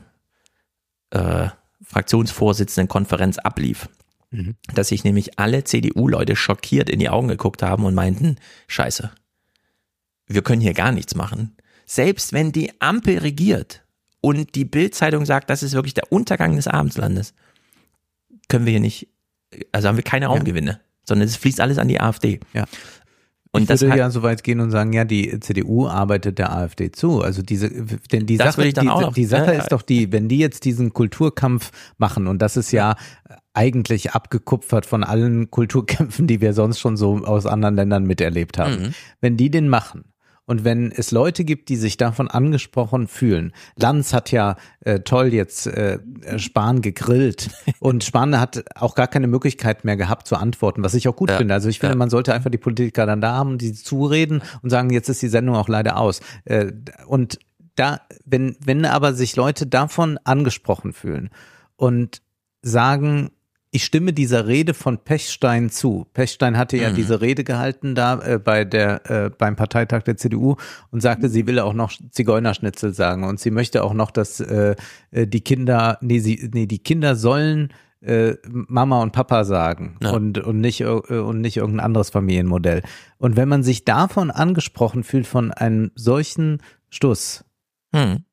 äh, 1.10 1.48
Fraktionsvorsitzendenkonferenz 1.82 3.38
ablief. 3.38 3.88
Mhm. 4.30 4.56
Dass 4.74 4.88
sich 4.88 5.04
nämlich 5.04 5.38
alle 5.38 5.64
CDU-Leute 5.64 6.36
schockiert 6.36 6.90
in 6.90 6.98
die 6.98 7.08
Augen 7.08 7.28
geguckt 7.28 7.62
haben 7.62 7.84
und 7.84 7.94
meinten, 7.94 8.36
scheiße, 8.66 9.10
wir 10.26 10.42
können 10.42 10.60
hier 10.60 10.74
gar 10.74 10.92
nichts 10.92 11.14
machen. 11.14 11.56
Selbst 11.86 12.32
wenn 12.32 12.50
die 12.50 12.72
Ampel 12.80 13.18
regiert 13.18 13.84
und 14.20 14.54
die 14.54 14.64
Bild-Zeitung 14.64 15.24
sagt, 15.26 15.50
das 15.50 15.62
ist 15.62 15.74
wirklich 15.74 15.94
der 15.94 16.10
Untergang 16.10 16.56
des 16.56 16.66
Abendslandes, 16.66 17.34
können 18.48 18.66
wir 18.66 18.72
hier 18.72 18.80
nicht 18.80 19.08
also 19.72 19.88
haben 19.88 19.96
wir 19.96 20.04
keine 20.04 20.26
Raumgewinne, 20.26 20.70
ja. 20.70 20.80
sondern 21.04 21.28
es 21.28 21.36
fließt 21.36 21.60
alles 21.60 21.78
an 21.78 21.88
die 21.88 22.00
AfD. 22.00 22.40
Ja. 22.52 22.64
Und 23.54 23.70
ich 23.70 23.80
würde 23.80 23.98
ja 23.98 24.10
so 24.10 24.24
weit 24.24 24.42
gehen 24.42 24.58
und 24.58 24.72
sagen, 24.72 24.92
ja, 24.92 25.04
die 25.04 25.38
CDU 25.38 25.86
arbeitet 25.86 26.38
der 26.38 26.52
AfD 26.52 26.90
zu. 26.90 27.22
Also 27.22 27.40
diese, 27.40 27.70
denn 28.10 28.26
die 28.26 28.36
das 28.36 28.56
Sache, 28.56 28.72
die, 28.72 28.84
noch, 28.84 29.12
die 29.12 29.24
Sache 29.24 29.52
ist 29.52 29.70
doch 29.70 29.82
die, 29.82 30.10
wenn 30.10 30.28
die 30.28 30.38
jetzt 30.38 30.64
diesen 30.64 30.92
Kulturkampf 30.92 31.70
machen 31.96 32.26
und 32.26 32.42
das 32.42 32.56
ist 32.56 32.72
ja 32.72 32.96
eigentlich 33.52 34.10
abgekupfert 34.10 34.86
von 34.86 35.04
allen 35.04 35.52
Kulturkämpfen, 35.52 36.26
die 36.26 36.40
wir 36.40 36.52
sonst 36.52 36.80
schon 36.80 36.96
so 36.96 37.18
aus 37.18 37.46
anderen 37.46 37.76
Ländern 37.76 38.04
miterlebt 38.04 38.58
haben. 38.58 38.72
Mhm. 38.72 38.94
Wenn 39.20 39.36
die 39.36 39.50
den 39.50 39.68
machen, 39.68 40.04
und 40.46 40.64
wenn 40.64 40.92
es 40.92 41.10
Leute 41.10 41.44
gibt, 41.44 41.68
die 41.68 41.76
sich 41.76 41.96
davon 41.96 42.28
angesprochen 42.28 43.08
fühlen, 43.08 43.52
Lanz 43.76 44.12
hat 44.12 44.30
ja 44.30 44.56
äh, 44.80 45.00
toll 45.00 45.32
jetzt 45.32 45.66
äh, 45.66 45.98
Spahn 46.36 46.82
gegrillt 46.82 47.50
und 47.80 48.04
Spahn 48.04 48.38
hat 48.38 48.64
auch 48.74 48.94
gar 48.94 49.08
keine 49.08 49.26
Möglichkeit 49.26 49.84
mehr 49.84 49.96
gehabt 49.96 50.26
zu 50.26 50.36
antworten, 50.36 50.82
was 50.82 50.94
ich 50.94 51.08
auch 51.08 51.16
gut 51.16 51.30
ja. 51.30 51.38
finde. 51.38 51.54
Also 51.54 51.68
ich 51.68 51.78
finde, 51.78 51.94
ja. 51.94 51.98
man 51.98 52.10
sollte 52.10 52.34
einfach 52.34 52.50
die 52.50 52.58
Politiker 52.58 53.06
dann 53.06 53.20
da 53.20 53.32
haben, 53.32 53.58
die 53.58 53.72
zureden 53.72 54.42
und 54.62 54.70
sagen, 54.70 54.90
jetzt 54.90 55.08
ist 55.08 55.22
die 55.22 55.28
Sendung 55.28 55.56
auch 55.56 55.68
leider 55.68 55.96
aus. 55.98 56.20
Äh, 56.44 56.72
und 57.06 57.38
da, 57.76 58.00
wenn, 58.24 58.56
wenn 58.64 58.84
aber 58.84 59.14
sich 59.14 59.36
Leute 59.36 59.66
davon 59.66 60.18
angesprochen 60.24 60.92
fühlen 60.92 61.30
und 61.76 62.22
sagen, 62.62 63.30
ich 63.74 63.84
stimme 63.84 64.12
dieser 64.12 64.46
Rede 64.46 64.72
von 64.72 64.98
Pechstein 64.98 65.68
zu. 65.68 66.06
Pechstein 66.14 66.56
hatte 66.56 66.76
ja 66.76 66.90
mhm. 66.90 66.94
diese 66.94 67.20
Rede 67.20 67.42
gehalten 67.42 67.96
da 67.96 68.20
äh, 68.22 68.38
bei 68.38 68.64
der 68.64 69.10
äh, 69.10 69.30
beim 69.30 69.56
Parteitag 69.56 70.04
der 70.04 70.16
CDU 70.16 70.54
und 70.92 71.00
sagte, 71.00 71.28
sie 71.28 71.48
will 71.48 71.58
auch 71.58 71.72
noch 71.72 71.92
Zigeunerschnitzel 72.10 72.94
sagen 72.94 73.24
und 73.24 73.40
sie 73.40 73.50
möchte 73.50 73.82
auch 73.82 73.92
noch, 73.92 74.12
dass 74.12 74.38
äh, 74.38 74.76
äh 75.10 75.26
die 75.26 75.40
Kinder, 75.40 75.98
nee, 76.02 76.20
sie, 76.20 76.48
nee, 76.54 76.66
die 76.66 76.78
Kinder 76.78 77.16
sollen 77.16 77.72
äh, 78.00 78.34
Mama 78.48 79.02
und 79.02 79.10
Papa 79.10 79.42
sagen 79.42 79.96
ja. 80.00 80.10
und 80.10 80.38
und 80.38 80.60
nicht 80.60 80.82
äh, 80.82 80.84
und 80.86 81.40
nicht 81.40 81.56
irgendein 81.56 81.84
anderes 81.84 82.10
Familienmodell. 82.10 82.82
Und 83.18 83.34
wenn 83.34 83.48
man 83.48 83.64
sich 83.64 83.84
davon 83.84 84.30
angesprochen 84.30 85.02
fühlt 85.02 85.26
von 85.26 85.50
einem 85.50 85.90
solchen 85.96 86.62
Stuss, 86.90 87.44
mhm 87.90 88.24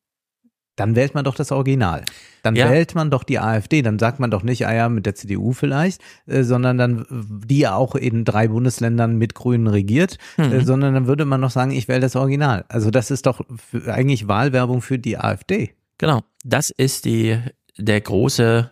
dann 0.76 0.96
wählt 0.96 1.14
man 1.14 1.24
doch 1.24 1.36
das 1.36 1.52
Original. 1.52 2.04
Dann 2.44 2.56
ja. 2.56 2.70
wählt 2.70 2.96
man 2.96 3.12
doch 3.12 3.24
die 3.24 3.40
AfD. 3.40 3.82
Dann 3.82 4.00
sagt 4.00 4.20
man 4.20 4.32
doch 4.32 4.44
nicht, 4.44 4.66
ah 4.66 4.74
ja, 4.74 4.90
mit 4.90 5.06
der 5.06 5.16
CDU 5.16 5.54
vielleicht, 5.54 6.02
äh, 6.26 6.44
sondern 6.44 6.78
dann, 6.78 7.06
die 7.46 7.60
ja 7.60 7.76
auch 7.76 7.96
in 7.96 8.26
drei 8.26 8.48
Bundesländern 8.48 9.18
mit 9.18 9.36
Grünen 9.36 9.68
regiert, 9.68 10.18
äh, 10.38 10.48
mhm. 10.48 10.54
äh, 10.54 10.64
sondern 10.64 10.94
dann 10.94 11.08
würde 11.08 11.26
man 11.26 11.42
noch 11.42 11.52
sagen, 11.52 11.72
ich 11.72 11.88
wähle 11.88 12.00
das 12.00 12.16
Original. 12.16 12.66
Also 12.70 12.90
das 12.90 13.12
ist 13.12 13.26
doch 13.26 13.42
für, 13.70 13.94
eigentlich 13.94 14.28
Wahlwerbung 14.28 14.82
für 14.82 14.98
die 14.98 15.18
AfD. 15.18 15.76
Genau. 15.98 16.22
Das 16.44 16.72
ist 16.72 17.06
die, 17.06 17.38
der 17.78 18.02
große, 18.02 18.72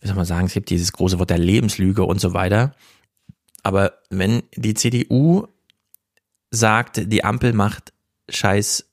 wie 0.00 0.06
soll 0.06 0.16
man 0.16 0.24
sagen, 0.24 0.46
es 0.46 0.54
gibt 0.54 0.70
dieses 0.70 0.92
große 0.92 1.18
Wort 1.18 1.30
der 1.30 1.38
Lebenslüge 1.38 2.02
und 2.02 2.20
so 2.20 2.34
weiter. 2.34 2.74
Aber 3.62 3.92
wenn 4.10 4.42
die 4.54 4.74
CDU 4.74 5.46
sagt, 6.50 7.12
die 7.12 7.24
Ampel 7.24 7.52
macht 7.52 7.92
scheiß 8.28 8.88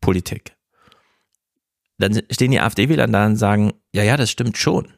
Politik, 0.00 0.57
dann 1.98 2.20
stehen 2.30 2.52
die 2.52 2.60
AfD-Wähler 2.60 3.08
da 3.08 3.26
und 3.26 3.36
sagen, 3.36 3.72
ja, 3.92 4.02
ja, 4.02 4.16
das 4.16 4.30
stimmt 4.30 4.56
schon. 4.56 4.88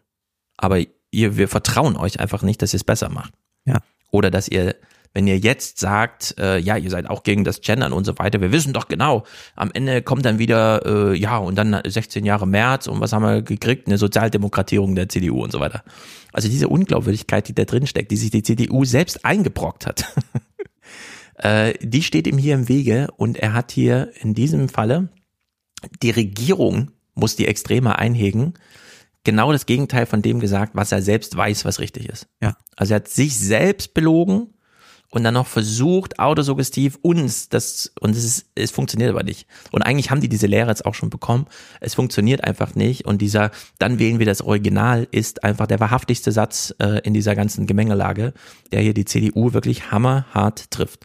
Aber 0.56 0.78
ihr, 1.10 1.36
wir 1.36 1.48
vertrauen 1.48 1.97
euch 1.97 2.20
einfach 2.20 2.43
nicht, 2.43 2.62
dass 2.62 2.74
ihr 2.74 2.78
es 2.78 2.85
besser 2.85 3.09
macht. 3.09 3.32
Ja. 3.64 3.78
Oder 4.10 4.31
dass 4.31 4.48
ihr, 4.48 4.77
wenn 5.14 5.27
ihr 5.27 5.39
jetzt 5.39 5.78
sagt, 5.78 6.39
äh, 6.39 6.59
ja, 6.59 6.77
ihr 6.77 6.90
seid 6.90 7.09
auch 7.09 7.22
gegen 7.22 7.44
das 7.44 7.62
Gendern 7.62 7.93
und 7.93 8.05
so 8.05 8.18
weiter, 8.18 8.40
wir 8.40 8.52
wissen 8.52 8.72
doch 8.72 8.86
genau, 8.86 9.24
am 9.56 9.70
Ende 9.72 10.02
kommt 10.02 10.24
dann 10.24 10.39
wieder, 10.39 10.85
äh, 10.85 11.16
ja, 11.16 11.39
und 11.39 11.56
dann 11.56 11.81
16 11.85 12.24
Jahre 12.24 12.47
März 12.47 12.86
und 12.86 13.01
was 13.01 13.12
haben 13.12 13.22
wir 13.22 13.43
gekriegt? 13.43 13.86
Eine 13.86 13.98
Sozialdemokratierung 13.98 14.94
der 14.94 15.09
CDU 15.09 15.43
und 15.43 15.52
so 15.52 15.60
weiter. 15.60 15.82
Also 16.32 16.48
diese 16.48 16.68
Unglaubwürdigkeit, 16.68 17.48
die 17.48 17.55
da 17.55 17.64
drin 17.64 17.86
steckt, 17.86 18.10
die 18.10 18.16
sich 18.16 18.31
die 18.31 18.43
CDU 18.43 18.85
selbst 18.85 19.24
eingebrockt 19.24 19.86
hat, 19.86 20.05
äh, 21.36 21.74
die 21.81 22.02
steht 22.02 22.27
ihm 22.27 22.39
hier 22.39 22.55
im 22.55 22.68
Wege 22.68 23.09
und 23.16 23.39
er 23.39 23.55
hat 23.55 23.72
hier 23.72 24.12
in 24.20 24.35
diesem 24.35 24.68
Falle 24.68 25.09
die 26.02 26.11
Regierung 26.11 26.90
muss 27.15 27.36
die 27.36 27.47
Extreme 27.47 27.98
einhegen. 27.98 28.55
Genau 29.24 29.52
das 29.52 29.66
Gegenteil 29.66 30.07
von 30.07 30.23
dem 30.23 30.40
gesagt, 30.40 30.73
was 30.74 30.93
er 30.93 31.02
selbst 31.02 31.36
weiß, 31.36 31.65
was 31.65 31.78
richtig 31.78 32.09
ist. 32.09 32.27
Ja. 32.40 32.57
Also 32.77 32.94
er 32.94 32.97
hat 32.97 33.09
sich 33.09 33.39
selbst 33.39 33.93
belogen 33.93 34.55
und 35.11 35.24
dann 35.24 35.35
noch 35.35 35.47
versucht, 35.47 36.19
autosuggestiv 36.19 36.98
uns 37.02 37.48
das, 37.48 37.93
und 38.01 38.16
es 38.16 38.24
ist, 38.24 38.47
es 38.55 38.70
funktioniert 38.70 39.11
aber 39.11 39.24
nicht. 39.24 39.47
Und 39.73 39.82
eigentlich 39.82 40.11
haben 40.11 40.20
die 40.20 40.28
diese 40.28 40.47
Lehre 40.47 40.70
jetzt 40.70 40.86
auch 40.86 40.94
schon 40.94 41.11
bekommen. 41.11 41.47
Es 41.81 41.94
funktioniert 41.94 42.44
einfach 42.44 42.74
nicht. 42.74 43.07
Und 43.07 43.20
dieser, 43.20 43.51
dann 43.78 43.98
wählen 43.98 44.20
wir 44.20 44.27
das 44.27 44.40
Original, 44.40 45.09
ist 45.11 45.44
einfach 45.44 45.66
der 45.66 45.81
wahrhaftigste 45.81 46.32
Satz 46.32 46.74
äh, 46.78 47.01
in 47.01 47.12
dieser 47.12 47.35
ganzen 47.35 47.66
Gemengelage, 47.66 48.32
der 48.73 48.81
hier 48.81 48.94
die 48.94 49.05
CDU 49.05 49.52
wirklich 49.52 49.90
hammerhart 49.90 50.70
trifft 50.70 51.05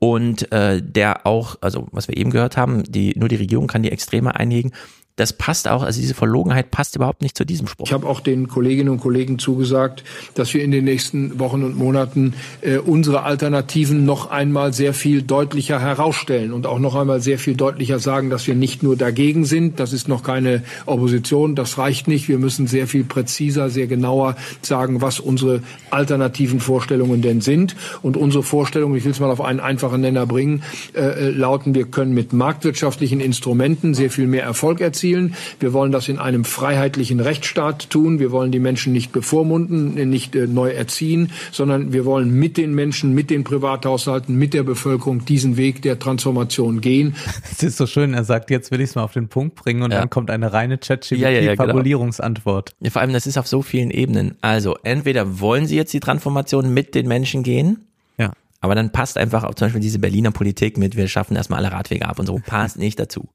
und 0.00 0.50
äh, 0.50 0.82
der 0.82 1.26
auch, 1.26 1.56
also 1.60 1.86
was 1.92 2.08
wir 2.08 2.16
eben 2.16 2.30
gehört 2.30 2.56
haben, 2.56 2.82
die 2.84 3.14
nur 3.16 3.28
die 3.28 3.36
Regierung 3.36 3.68
kann 3.68 3.82
die 3.82 3.92
Extreme 3.92 4.34
einhegen 4.34 4.72
das 5.20 5.34
passt 5.34 5.68
auch, 5.68 5.82
also 5.82 6.00
diese 6.00 6.14
Verlogenheit 6.14 6.70
passt 6.70 6.96
überhaupt 6.96 7.20
nicht 7.20 7.36
zu 7.36 7.44
diesem 7.44 7.66
Spruch. 7.66 7.86
Ich 7.86 7.92
habe 7.92 8.06
auch 8.06 8.20
den 8.20 8.48
Kolleginnen 8.48 8.88
und 8.88 9.00
Kollegen 9.00 9.38
zugesagt, 9.38 10.02
dass 10.34 10.54
wir 10.54 10.64
in 10.64 10.70
den 10.70 10.84
nächsten 10.84 11.38
Wochen 11.38 11.62
und 11.62 11.76
Monaten 11.76 12.32
äh, 12.62 12.78
unsere 12.78 13.22
Alternativen 13.22 14.06
noch 14.06 14.30
einmal 14.30 14.72
sehr 14.72 14.94
viel 14.94 15.20
deutlicher 15.20 15.78
herausstellen 15.78 16.54
und 16.54 16.66
auch 16.66 16.78
noch 16.78 16.94
einmal 16.94 17.20
sehr 17.20 17.38
viel 17.38 17.54
deutlicher 17.54 17.98
sagen, 17.98 18.30
dass 18.30 18.46
wir 18.46 18.54
nicht 18.54 18.82
nur 18.82 18.96
dagegen 18.96 19.44
sind. 19.44 19.78
Das 19.78 19.92
ist 19.92 20.08
noch 20.08 20.22
keine 20.22 20.62
Opposition, 20.86 21.54
das 21.54 21.76
reicht 21.76 22.08
nicht. 22.08 22.28
Wir 22.28 22.38
müssen 22.38 22.66
sehr 22.66 22.86
viel 22.86 23.04
präziser, 23.04 23.68
sehr 23.68 23.88
genauer 23.88 24.36
sagen, 24.62 25.02
was 25.02 25.20
unsere 25.20 25.62
alternativen 25.90 26.60
Vorstellungen 26.60 27.20
denn 27.20 27.42
sind. 27.42 27.76
Und 28.00 28.16
unsere 28.16 28.42
Vorstellungen, 28.42 28.96
ich 28.96 29.04
will 29.04 29.12
es 29.12 29.20
mal 29.20 29.30
auf 29.30 29.42
einen 29.42 29.60
einfachen 29.60 30.00
Nenner 30.00 30.24
bringen, 30.26 30.62
äh, 30.94 31.00
äh 31.00 31.30
lauten, 31.30 31.74
wir 31.74 31.84
können 31.84 32.14
mit 32.14 32.32
marktwirtschaftlichen 32.32 33.20
Instrumenten 33.20 33.92
sehr 33.92 34.10
viel 34.10 34.26
mehr 34.26 34.44
Erfolg 34.44 34.80
erzielen 34.80 35.09
erzielen. 35.10 35.34
Wir 35.58 35.72
wollen 35.72 35.92
das 35.92 36.08
in 36.08 36.18
einem 36.18 36.44
freiheitlichen 36.44 37.20
Rechtsstaat 37.20 37.90
tun. 37.90 38.18
Wir 38.18 38.30
wollen 38.30 38.52
die 38.52 38.58
Menschen 38.60 38.92
nicht 38.92 39.12
bevormunden, 39.12 39.94
nicht 40.08 40.34
äh, 40.34 40.46
neu 40.46 40.70
erziehen, 40.70 41.32
sondern 41.52 41.92
wir 41.92 42.04
wollen 42.04 42.30
mit 42.30 42.56
den 42.56 42.74
Menschen, 42.74 43.14
mit 43.14 43.30
den 43.30 43.44
Privathaushalten, 43.44 44.34
mit 44.36 44.54
der 44.54 44.62
Bevölkerung 44.62 45.24
diesen 45.24 45.56
Weg 45.56 45.82
der 45.82 45.98
Transformation 45.98 46.80
gehen. 46.80 47.16
Es 47.50 47.62
ist 47.62 47.76
so 47.76 47.86
schön, 47.86 48.14
er 48.14 48.24
sagt, 48.24 48.50
jetzt 48.50 48.70
will 48.70 48.80
ich 48.80 48.90
es 48.90 48.94
mal 48.94 49.02
auf 49.02 49.12
den 49.12 49.28
Punkt 49.28 49.56
bringen 49.56 49.82
und 49.82 49.92
ja. 49.92 49.98
dann 49.98 50.08
kommt 50.08 50.30
eine 50.30 50.52
reine 50.52 50.78
Chat-GPT-Fabulierungsantwort. 50.78 52.70
Ja, 52.70 52.74
ja, 52.74 52.78
genau. 52.78 52.92
vor 52.92 53.02
allem, 53.02 53.12
das 53.12 53.26
ist 53.26 53.36
auf 53.36 53.46
so 53.46 53.60
vielen 53.62 53.90
Ebenen. 53.90 54.36
Also, 54.40 54.76
entweder 54.82 55.40
wollen 55.40 55.66
Sie 55.66 55.76
jetzt 55.76 55.92
die 55.92 56.00
Transformation 56.00 56.72
mit 56.72 56.94
den 56.94 57.06
Menschen 57.06 57.42
gehen, 57.42 57.86
ja. 58.18 58.32
aber 58.60 58.74
dann 58.74 58.92
passt 58.92 59.18
einfach 59.18 59.44
auch 59.44 59.54
zum 59.54 59.66
Beispiel 59.66 59.82
diese 59.82 59.98
Berliner 59.98 60.30
Politik 60.30 60.78
mit, 60.78 60.96
wir 60.96 61.06
schaffen 61.08 61.36
erstmal 61.36 61.58
alle 61.64 61.72
Radwege 61.72 62.06
ab 62.06 62.18
und 62.18 62.26
so, 62.26 62.40
passt 62.44 62.78
nicht 62.78 62.98
dazu. 62.98 63.28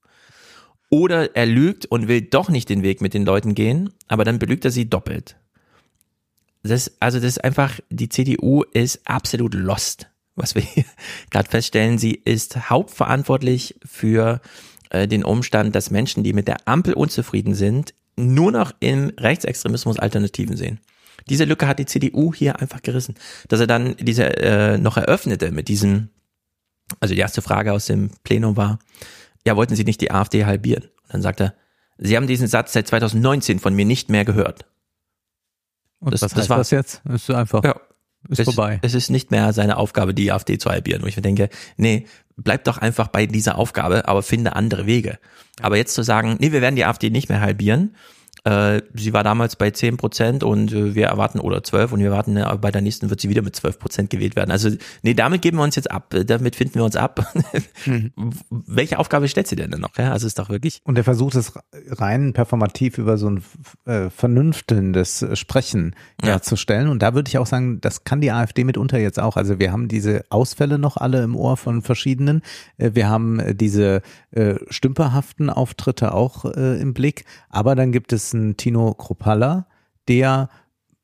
Oder 0.88 1.34
er 1.34 1.46
lügt 1.46 1.86
und 1.86 2.08
will 2.08 2.22
doch 2.22 2.48
nicht 2.48 2.68
den 2.68 2.82
Weg 2.82 3.00
mit 3.00 3.14
den 3.14 3.24
Leuten 3.24 3.54
gehen, 3.54 3.92
aber 4.06 4.24
dann 4.24 4.38
belügt 4.38 4.64
er 4.64 4.70
sie 4.70 4.88
doppelt. 4.88 5.36
Das, 6.62 6.92
also 7.00 7.18
das 7.18 7.28
ist 7.28 7.44
einfach, 7.44 7.78
die 7.90 8.08
CDU 8.08 8.62
ist 8.72 9.00
absolut 9.04 9.54
lost, 9.54 10.08
was 10.34 10.54
wir 10.54 10.62
hier 10.62 10.84
gerade 11.30 11.48
feststellen. 11.48 11.98
Sie 11.98 12.14
ist 12.14 12.70
hauptverantwortlich 12.70 13.76
für 13.84 14.40
äh, 14.90 15.08
den 15.08 15.24
Umstand, 15.24 15.74
dass 15.74 15.90
Menschen, 15.90 16.24
die 16.24 16.32
mit 16.32 16.48
der 16.48 16.66
Ampel 16.66 16.94
unzufrieden 16.94 17.54
sind, 17.54 17.94
nur 18.16 18.52
noch 18.52 18.72
im 18.80 19.12
Rechtsextremismus 19.18 19.98
Alternativen 19.98 20.56
sehen. 20.56 20.80
Diese 21.28 21.44
Lücke 21.44 21.66
hat 21.66 21.78
die 21.78 21.86
CDU 21.86 22.32
hier 22.32 22.60
einfach 22.60 22.82
gerissen. 22.82 23.14
Dass 23.48 23.60
er 23.60 23.66
dann 23.66 23.96
diese 23.98 24.24
äh, 24.36 24.78
noch 24.78 24.96
eröffnete 24.96 25.50
mit 25.50 25.68
diesem, 25.68 26.08
also 27.00 27.14
die 27.14 27.20
erste 27.20 27.42
Frage 27.42 27.72
aus 27.72 27.86
dem 27.86 28.10
Plenum 28.22 28.56
war, 28.56 28.78
ja, 29.46 29.56
wollten 29.56 29.76
Sie 29.76 29.84
nicht 29.84 30.00
die 30.00 30.10
AfD 30.10 30.44
halbieren? 30.44 30.84
Und 31.04 31.14
dann 31.14 31.22
sagt 31.22 31.40
er, 31.40 31.54
Sie 31.98 32.16
haben 32.16 32.26
diesen 32.26 32.46
Satz 32.46 32.72
seit 32.72 32.88
2019 32.88 33.58
von 33.58 33.74
mir 33.74 33.86
nicht 33.86 34.10
mehr 34.10 34.24
gehört. 34.24 34.66
Und 35.98 36.12
das, 36.12 36.20
was 36.20 36.32
das 36.32 36.40
heißt 36.40 36.50
war, 36.50 36.58
das 36.58 36.70
jetzt? 36.70 37.02
Ist 37.08 37.30
einfach, 37.30 37.64
ja, 37.64 37.80
ist 38.28 38.40
es, 38.40 38.44
vorbei. 38.44 38.80
Es 38.82 38.94
ist 38.94 39.08
nicht 39.08 39.30
mehr 39.30 39.52
seine 39.52 39.76
Aufgabe, 39.78 40.12
die 40.12 40.30
AfD 40.30 40.58
zu 40.58 40.68
halbieren. 40.68 41.02
Und 41.02 41.08
ich 41.08 41.16
denke, 41.16 41.48
nee, 41.76 42.06
bleib 42.36 42.64
doch 42.64 42.78
einfach 42.78 43.08
bei 43.08 43.26
dieser 43.26 43.56
Aufgabe, 43.56 44.08
aber 44.08 44.22
finde 44.22 44.56
andere 44.56 44.86
Wege. 44.86 45.18
Aber 45.60 45.76
jetzt 45.76 45.94
zu 45.94 46.02
sagen, 46.02 46.36
nee, 46.38 46.52
wir 46.52 46.60
werden 46.60 46.76
die 46.76 46.84
AfD 46.84 47.08
nicht 47.08 47.28
mehr 47.28 47.40
halbieren, 47.40 47.96
äh, 48.46 48.80
sie 48.94 49.12
war 49.12 49.24
damals 49.24 49.56
bei 49.56 49.72
10 49.72 49.96
Prozent 49.96 50.44
und 50.44 50.72
äh, 50.72 50.94
wir 50.94 51.06
erwarten, 51.06 51.40
oder 51.40 51.64
12 51.64 51.90
und 51.90 51.98
wir 51.98 52.06
erwarten, 52.06 52.36
äh, 52.36 52.58
bei 52.60 52.70
der 52.70 52.80
nächsten 52.80 53.10
wird 53.10 53.20
sie 53.20 53.28
wieder 53.28 53.42
mit 53.42 53.56
12 53.56 53.80
Prozent 53.80 54.08
gewählt 54.08 54.36
werden. 54.36 54.52
Also, 54.52 54.70
nee, 55.02 55.14
damit 55.14 55.42
geben 55.42 55.58
wir 55.58 55.64
uns 55.64 55.74
jetzt 55.74 55.90
ab. 55.90 56.14
Damit 56.26 56.54
finden 56.54 56.76
wir 56.76 56.84
uns 56.84 56.94
ab. 56.94 57.26
mhm. 57.86 58.12
Welche 58.50 59.00
Aufgabe 59.00 59.26
stellt 59.26 59.48
sie 59.48 59.56
denn 59.56 59.72
dann 59.72 59.80
noch? 59.80 59.96
Ja, 59.98 60.12
also 60.12 60.28
ist 60.28 60.38
doch 60.38 60.48
wirklich. 60.48 60.80
Und 60.84 60.96
er 60.96 61.02
versucht 61.02 61.34
es 61.34 61.54
rein 61.88 62.34
performativ 62.34 62.98
über 62.98 63.18
so 63.18 63.30
ein 63.30 63.42
äh, 63.84 64.10
vernünftelndes 64.10 65.26
Sprechen 65.32 65.96
ja. 66.22 66.28
herzustellen. 66.28 66.86
Und 66.86 67.02
da 67.02 67.14
würde 67.14 67.28
ich 67.28 67.38
auch 67.38 67.46
sagen, 67.46 67.80
das 67.80 68.04
kann 68.04 68.20
die 68.20 68.30
AfD 68.30 68.62
mitunter 68.62 68.98
jetzt 68.98 69.18
auch. 69.18 69.36
Also 69.36 69.58
wir 69.58 69.72
haben 69.72 69.88
diese 69.88 70.24
Ausfälle 70.30 70.78
noch 70.78 70.96
alle 70.96 71.24
im 71.24 71.34
Ohr 71.34 71.56
von 71.56 71.82
verschiedenen. 71.82 72.42
Äh, 72.78 72.92
wir 72.94 73.08
haben 73.08 73.56
diese 73.56 74.02
äh, 74.30 74.54
stümperhaften 74.70 75.50
Auftritte 75.50 76.14
auch 76.14 76.44
äh, 76.44 76.80
im 76.80 76.94
Blick. 76.94 77.24
Aber 77.48 77.74
dann 77.74 77.90
gibt 77.90 78.12
es 78.12 78.35
einen 78.36 78.56
Tino 78.56 78.94
Kropalla, 78.94 79.66
der 80.08 80.48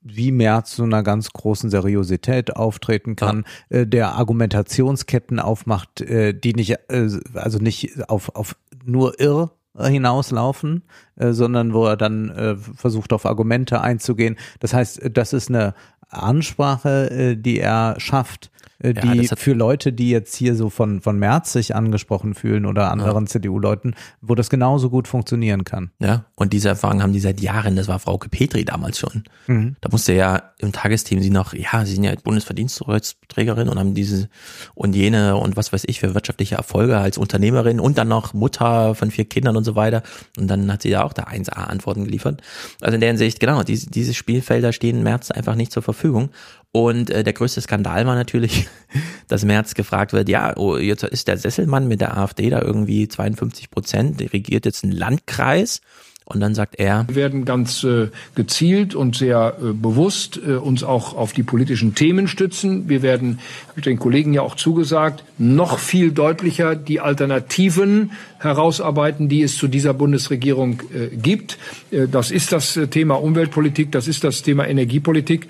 wie 0.03 0.33
Merz 0.33 0.75
zu 0.75 0.83
einer 0.83 1.03
ganz 1.03 1.33
großen 1.33 1.71
Seriosität 1.71 2.57
auftreten 2.57 3.15
kann, 3.17 3.45
ja. 3.71 3.79
äh, 3.79 3.87
der 3.87 4.15
Argumentationsketten 4.15 5.39
aufmacht, 5.39 6.01
äh, 6.01 6.33
die 6.35 6.55
nicht, 6.55 6.77
äh, 6.89 7.09
also 7.35 7.59
nicht 7.59 8.09
auf, 8.09 8.35
auf 8.35 8.57
nur 8.85 9.21
irr 9.21 9.53
hinauslaufen, 9.79 10.83
äh, 11.17 11.33
sondern 11.33 11.73
wo 11.73 11.87
er 11.87 11.97
dann 11.97 12.29
äh, 12.31 12.57
versucht 12.57 13.13
auf 13.13 13.25
Argumente 13.25 13.81
einzugehen. 13.81 14.37
Das 14.61 14.75
heißt, 14.75 15.11
das 15.13 15.33
ist 15.33 15.49
eine 15.49 15.75
Ansprache, 16.09 17.11
äh, 17.11 17.37
die 17.37 17.59
er 17.59 17.95
schafft, 17.99 18.51
die 18.83 19.23
ja, 19.23 19.37
für 19.37 19.53
Leute, 19.53 19.93
die 19.93 20.11
jetzt 20.11 20.35
hier 20.35 20.57
so 20.57 20.69
von, 20.69 21.01
von 21.01 21.19
Merz 21.19 21.53
sich 21.53 21.75
angesprochen 21.77 22.35
fühlen 22.35 22.67
oder 22.67 22.91
anderen 22.91 23.25
ja. 23.25 23.31
CDU-Leuten, 23.31 23.95
wo 24.21 24.35
das 24.35 24.51
genauso 24.51 24.91
gut 24.91 25.07
funktionieren 25.07 25.65
kann. 25.65 25.91
Ja, 26.01 26.25
und 26.35 26.53
diese 26.53 26.71
Erfahrung 26.71 27.03
haben 27.03 27.13
die 27.13 27.21
seit 27.21 27.41
Jahren, 27.41 27.77
das 27.77 27.87
war 27.87 28.01
Frau 28.01 28.19
Petri 28.19 28.65
damals 28.65 28.99
schon. 28.99 29.25
Mhm. 29.47 29.77
Da 29.81 29.89
musste 29.91 30.15
ja 30.15 30.43
im 30.59 30.73
Tagesteam 30.73 31.23
sie 31.23 31.31
noch, 31.31 31.55
ja, 31.55 31.85
sie 31.85 31.95
sind 31.95 32.05
ja 32.05 32.15
Bundesverdienstkreuzträgerin 32.23 33.69
und 33.69 33.79
haben 33.79 33.95
diese 33.95 34.29
und 34.75 34.95
jene 34.95 35.37
und 35.37 35.57
was 35.57 35.73
weiß 35.73 35.85
ich 35.87 36.01
für 36.01 36.15
wirtschaftliche 36.15 36.57
Erfolge 36.57 36.99
als 36.99 37.19
Unternehmerin 37.19 37.79
und 37.79 37.99
dann 37.99 38.09
noch 38.09 38.35
Mutter 38.35 38.95
von 38.95 39.11
vier 39.11 39.27
Kindern 39.27 39.57
und 39.57 39.65
so 39.65 39.77
weiter. 39.77 40.03
Und 40.37 40.49
dann 40.49 40.73
hat 40.73 40.83
sie 40.83 40.91
ja 40.91 41.05
auch 41.05 41.13
da 41.13 41.25
1A-Antworten 41.25 42.05
geliefert. 42.05 42.43
Also 42.81 42.95
in 42.95 43.01
der 43.01 43.11
Hinsicht, 43.11 43.39
genau, 43.39 43.63
diese, 43.63 43.91
diese 43.91 44.15
Spielfelder 44.15 44.73
stehen 44.73 45.03
März 45.03 45.31
einfach 45.31 45.55
nicht 45.55 45.71
zur 45.71 45.83
Verfügung. 45.83 46.31
Und 46.73 47.11
äh, 47.11 47.23
der 47.23 47.35
größte 47.35 47.61
Skandal 47.61 48.07
war 48.07 48.15
natürlich, 48.15 48.67
dass 49.29 49.45
Merz 49.45 49.75
gefragt 49.75 50.15
wird, 50.15 50.29
ja, 50.29 50.57
oh, 50.57 50.79
jetzt 50.79 51.05
ist 51.05 51.29
der 51.29 51.37
Sesselmann 51.37 51.87
mit 51.87 52.01
der 52.01 52.17
AfD 52.17 52.49
da 52.49 52.63
irgendwie 52.63 53.09
52 53.09 53.71
Prozent, 53.71 54.21
regiert 54.33 54.65
jetzt 54.65 54.83
einen 54.83 54.93
Landkreis. 54.93 55.83
Und 56.25 56.41
dann 56.41 56.55
sagt 56.55 56.77
er, 56.79 57.05
wir 57.09 57.17
werden 57.17 57.45
ganz 57.45 57.83
äh, 57.83 58.09
gezielt 58.35 58.95
und 58.95 59.17
sehr 59.17 59.57
äh, 59.61 59.73
bewusst 59.73 60.41
äh, 60.47 60.53
uns 60.53 60.85
auch 60.85 61.15
auf 61.15 61.33
die 61.33 61.43
politischen 61.43 61.97
Themen 61.97 62.29
stützen. 62.29 62.89
Wir 62.89 63.03
werden, 63.03 63.41
habe 63.69 63.81
ich 63.81 63.85
den 63.85 63.99
Kollegen 63.99 64.33
ja 64.33 64.43
auch 64.43 64.55
zugesagt, 64.55 65.25
noch 65.37 65.79
viel 65.79 66.13
deutlicher 66.13 66.77
die 66.77 67.01
Alternativen 67.01 68.13
herausarbeiten, 68.39 69.29
die 69.29 69.43
es 69.43 69.57
zu 69.57 69.67
dieser 69.67 69.95
Bundesregierung 69.95 70.81
äh, 70.95 71.15
gibt. 71.17 71.59
Äh, 71.91 72.07
das 72.07 72.31
ist 72.31 72.53
das 72.53 72.77
äh, 72.77 72.87
Thema 72.87 73.17
Umweltpolitik, 73.17 73.91
das 73.91 74.07
ist 74.07 74.23
das 74.23 74.43
Thema 74.43 74.67
Energiepolitik. 74.67 75.49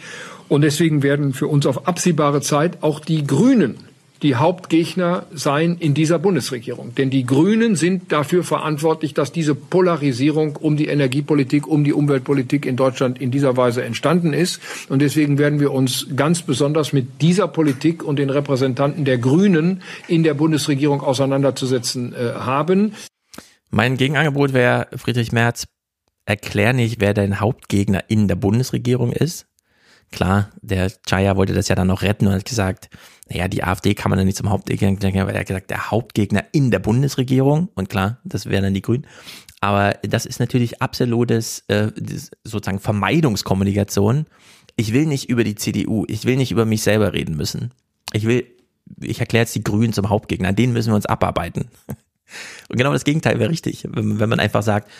Und 0.52 0.60
deswegen 0.60 1.02
werden 1.02 1.32
für 1.32 1.46
uns 1.46 1.64
auf 1.64 1.88
absehbare 1.88 2.42
Zeit 2.42 2.82
auch 2.82 3.00
die 3.00 3.26
Grünen 3.26 3.78
die 4.20 4.34
Hauptgegner 4.34 5.24
sein 5.32 5.78
in 5.80 5.94
dieser 5.94 6.18
Bundesregierung. 6.18 6.94
Denn 6.94 7.08
die 7.08 7.24
Grünen 7.24 7.74
sind 7.74 8.12
dafür 8.12 8.44
verantwortlich, 8.44 9.14
dass 9.14 9.32
diese 9.32 9.54
Polarisierung 9.54 10.56
um 10.56 10.76
die 10.76 10.88
Energiepolitik, 10.88 11.66
um 11.66 11.84
die 11.84 11.94
Umweltpolitik 11.94 12.66
in 12.66 12.76
Deutschland 12.76 13.18
in 13.18 13.30
dieser 13.30 13.56
Weise 13.56 13.82
entstanden 13.82 14.34
ist. 14.34 14.60
Und 14.90 15.00
deswegen 15.00 15.38
werden 15.38 15.58
wir 15.58 15.72
uns 15.72 16.08
ganz 16.16 16.42
besonders 16.42 16.92
mit 16.92 17.22
dieser 17.22 17.48
Politik 17.48 18.04
und 18.04 18.18
den 18.18 18.28
Repräsentanten 18.28 19.06
der 19.06 19.16
Grünen 19.16 19.80
in 20.06 20.22
der 20.22 20.34
Bundesregierung 20.34 21.00
auseinanderzusetzen 21.00 22.12
äh, 22.12 22.34
haben. 22.34 22.92
Mein 23.70 23.96
Gegenangebot 23.96 24.52
wäre, 24.52 24.88
Friedrich 24.96 25.32
Merz, 25.32 25.64
erklär 26.26 26.74
nicht, 26.74 27.00
wer 27.00 27.14
dein 27.14 27.40
Hauptgegner 27.40 28.04
in 28.08 28.28
der 28.28 28.36
Bundesregierung 28.36 29.12
ist. 29.12 29.46
Klar, 30.12 30.50
der 30.60 30.92
Chaya 31.06 31.36
wollte 31.36 31.54
das 31.54 31.68
ja 31.68 31.74
dann 31.74 31.88
noch 31.88 32.02
retten 32.02 32.26
und 32.26 32.34
hat 32.34 32.44
gesagt, 32.44 32.90
naja, 33.28 33.48
die 33.48 33.64
AfD 33.64 33.94
kann 33.94 34.10
man 34.10 34.18
dann 34.18 34.26
nicht 34.26 34.36
zum 34.36 34.50
Hauptgegner, 34.50 35.26
weil 35.26 35.34
er 35.34 35.40
hat 35.40 35.46
gesagt, 35.46 35.70
der 35.70 35.90
Hauptgegner 35.90 36.44
in 36.52 36.70
der 36.70 36.80
Bundesregierung 36.80 37.70
und 37.74 37.88
klar, 37.88 38.18
das 38.24 38.46
wären 38.46 38.62
dann 38.62 38.74
die 38.74 38.82
Grünen. 38.82 39.06
Aber 39.60 39.94
das 40.02 40.26
ist 40.26 40.38
natürlich 40.38 40.82
absolutes 40.82 41.64
äh, 41.68 41.88
sozusagen 42.44 42.80
Vermeidungskommunikation. 42.80 44.26
Ich 44.76 44.92
will 44.92 45.06
nicht 45.06 45.30
über 45.30 45.44
die 45.44 45.54
CDU, 45.54 46.04
ich 46.08 46.24
will 46.24 46.36
nicht 46.36 46.52
über 46.52 46.66
mich 46.66 46.82
selber 46.82 47.14
reden 47.14 47.36
müssen. 47.36 47.72
Ich 48.12 48.26
will, 48.26 48.44
ich 49.00 49.20
erkläre 49.20 49.44
jetzt 49.44 49.54
die 49.54 49.64
Grünen 49.64 49.92
zum 49.92 50.10
Hauptgegner, 50.10 50.48
an 50.48 50.56
denen 50.56 50.72
müssen 50.72 50.90
wir 50.90 50.96
uns 50.96 51.06
abarbeiten. 51.06 51.68
Und 52.68 52.76
genau 52.76 52.92
das 52.92 53.04
Gegenteil 53.04 53.38
wäre 53.38 53.50
richtig, 53.50 53.86
wenn, 53.88 54.18
wenn 54.18 54.28
man 54.28 54.40
einfach 54.40 54.62
sagt, 54.62 54.90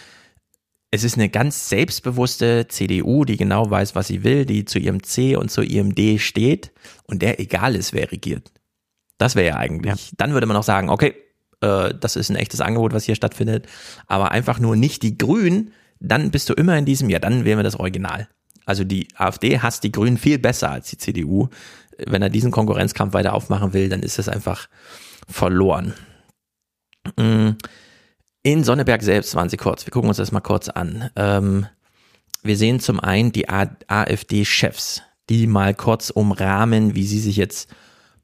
es 0.95 1.05
ist 1.05 1.17
eine 1.17 1.31
ganz 1.31 1.71
selbstbewusste 1.71 2.69
CDU, 2.69 3.25
die 3.25 3.39
genau 3.39 3.69
weiß, 3.69 3.95
was 3.95 4.09
sie 4.09 4.25
will, 4.25 4.45
die 4.45 4.67
zu 4.67 4.79
ihrem 4.79 5.03
C 5.03 5.37
und 5.37 5.51
zu 5.51 5.63
ihrem 5.63 5.95
D 5.95 6.19
steht 6.19 6.71
und 7.05 7.23
der 7.23 7.41
egal 7.41 7.75
ist, 7.75 7.95
wer 7.95 8.13
regiert. 8.13 8.53
Das 9.17 9.35
wäre 9.35 9.49
ja 9.49 9.57
eigentlich. 9.57 9.95
Ja. 9.95 10.17
Dann 10.19 10.35
würde 10.35 10.47
man 10.47 10.57
auch 10.57 10.63
sagen, 10.63 10.91
okay, 10.91 11.15
äh, 11.63 11.95
das 11.99 12.17
ist 12.17 12.29
ein 12.29 12.37
echtes 12.37 12.61
Angebot, 12.61 12.93
was 12.93 13.05
hier 13.05 13.15
stattfindet, 13.15 13.67
aber 14.07 14.33
einfach 14.33 14.59
nur 14.59 14.77
nicht 14.77 15.03
die 15.03 15.17
Grünen, 15.17 15.73
dann 15.99 16.31
bist 16.31 16.51
du 16.51 16.53
immer 16.53 16.77
in 16.77 16.85
diesem, 16.85 17.09
ja, 17.09 17.19
dann 17.19 17.47
wären 17.47 17.59
wir 17.59 17.65
das 17.65 17.77
Original. 17.77 18.29
Also 18.67 18.85
die 18.85 19.09
AfD 19.17 19.61
hasst 19.61 19.85
die 19.85 19.93
Grünen 19.93 20.19
viel 20.19 20.39
besser 20.39 20.73
als 20.73 20.91
die 20.91 20.99
CDU. 20.99 21.49
Wenn 22.07 22.21
er 22.21 22.29
diesen 22.29 22.51
Konkurrenzkampf 22.51 23.15
weiter 23.15 23.33
aufmachen 23.33 23.73
will, 23.73 23.89
dann 23.89 24.03
ist 24.03 24.19
das 24.19 24.29
einfach 24.29 24.69
verloren. 25.27 25.95
Mhm. 27.17 27.57
In 28.45 28.65
Sonneberg 28.65 29.03
selbst 29.03 29.37
waren 29.37 29.49
sie 29.49 29.57
kurz. 29.57 29.87
Wir 29.87 29.93
gucken 29.93 30.09
uns 30.09 30.17
das 30.17 30.33
mal 30.33 30.41
kurz 30.41 30.69
an. 30.69 31.11
Ähm, 31.15 31.67
wir 32.43 32.57
sehen 32.57 32.81
zum 32.81 32.99
einen 32.99 33.31
die 33.31 33.49
AfD-Chefs, 33.49 35.03
die 35.29 35.47
mal 35.47 35.75
kurz 35.75 36.11
umrahmen, 36.11 36.97
wie 36.97 37.07
sie 37.07 37.21
sich 37.21 37.37
jetzt 37.37 37.73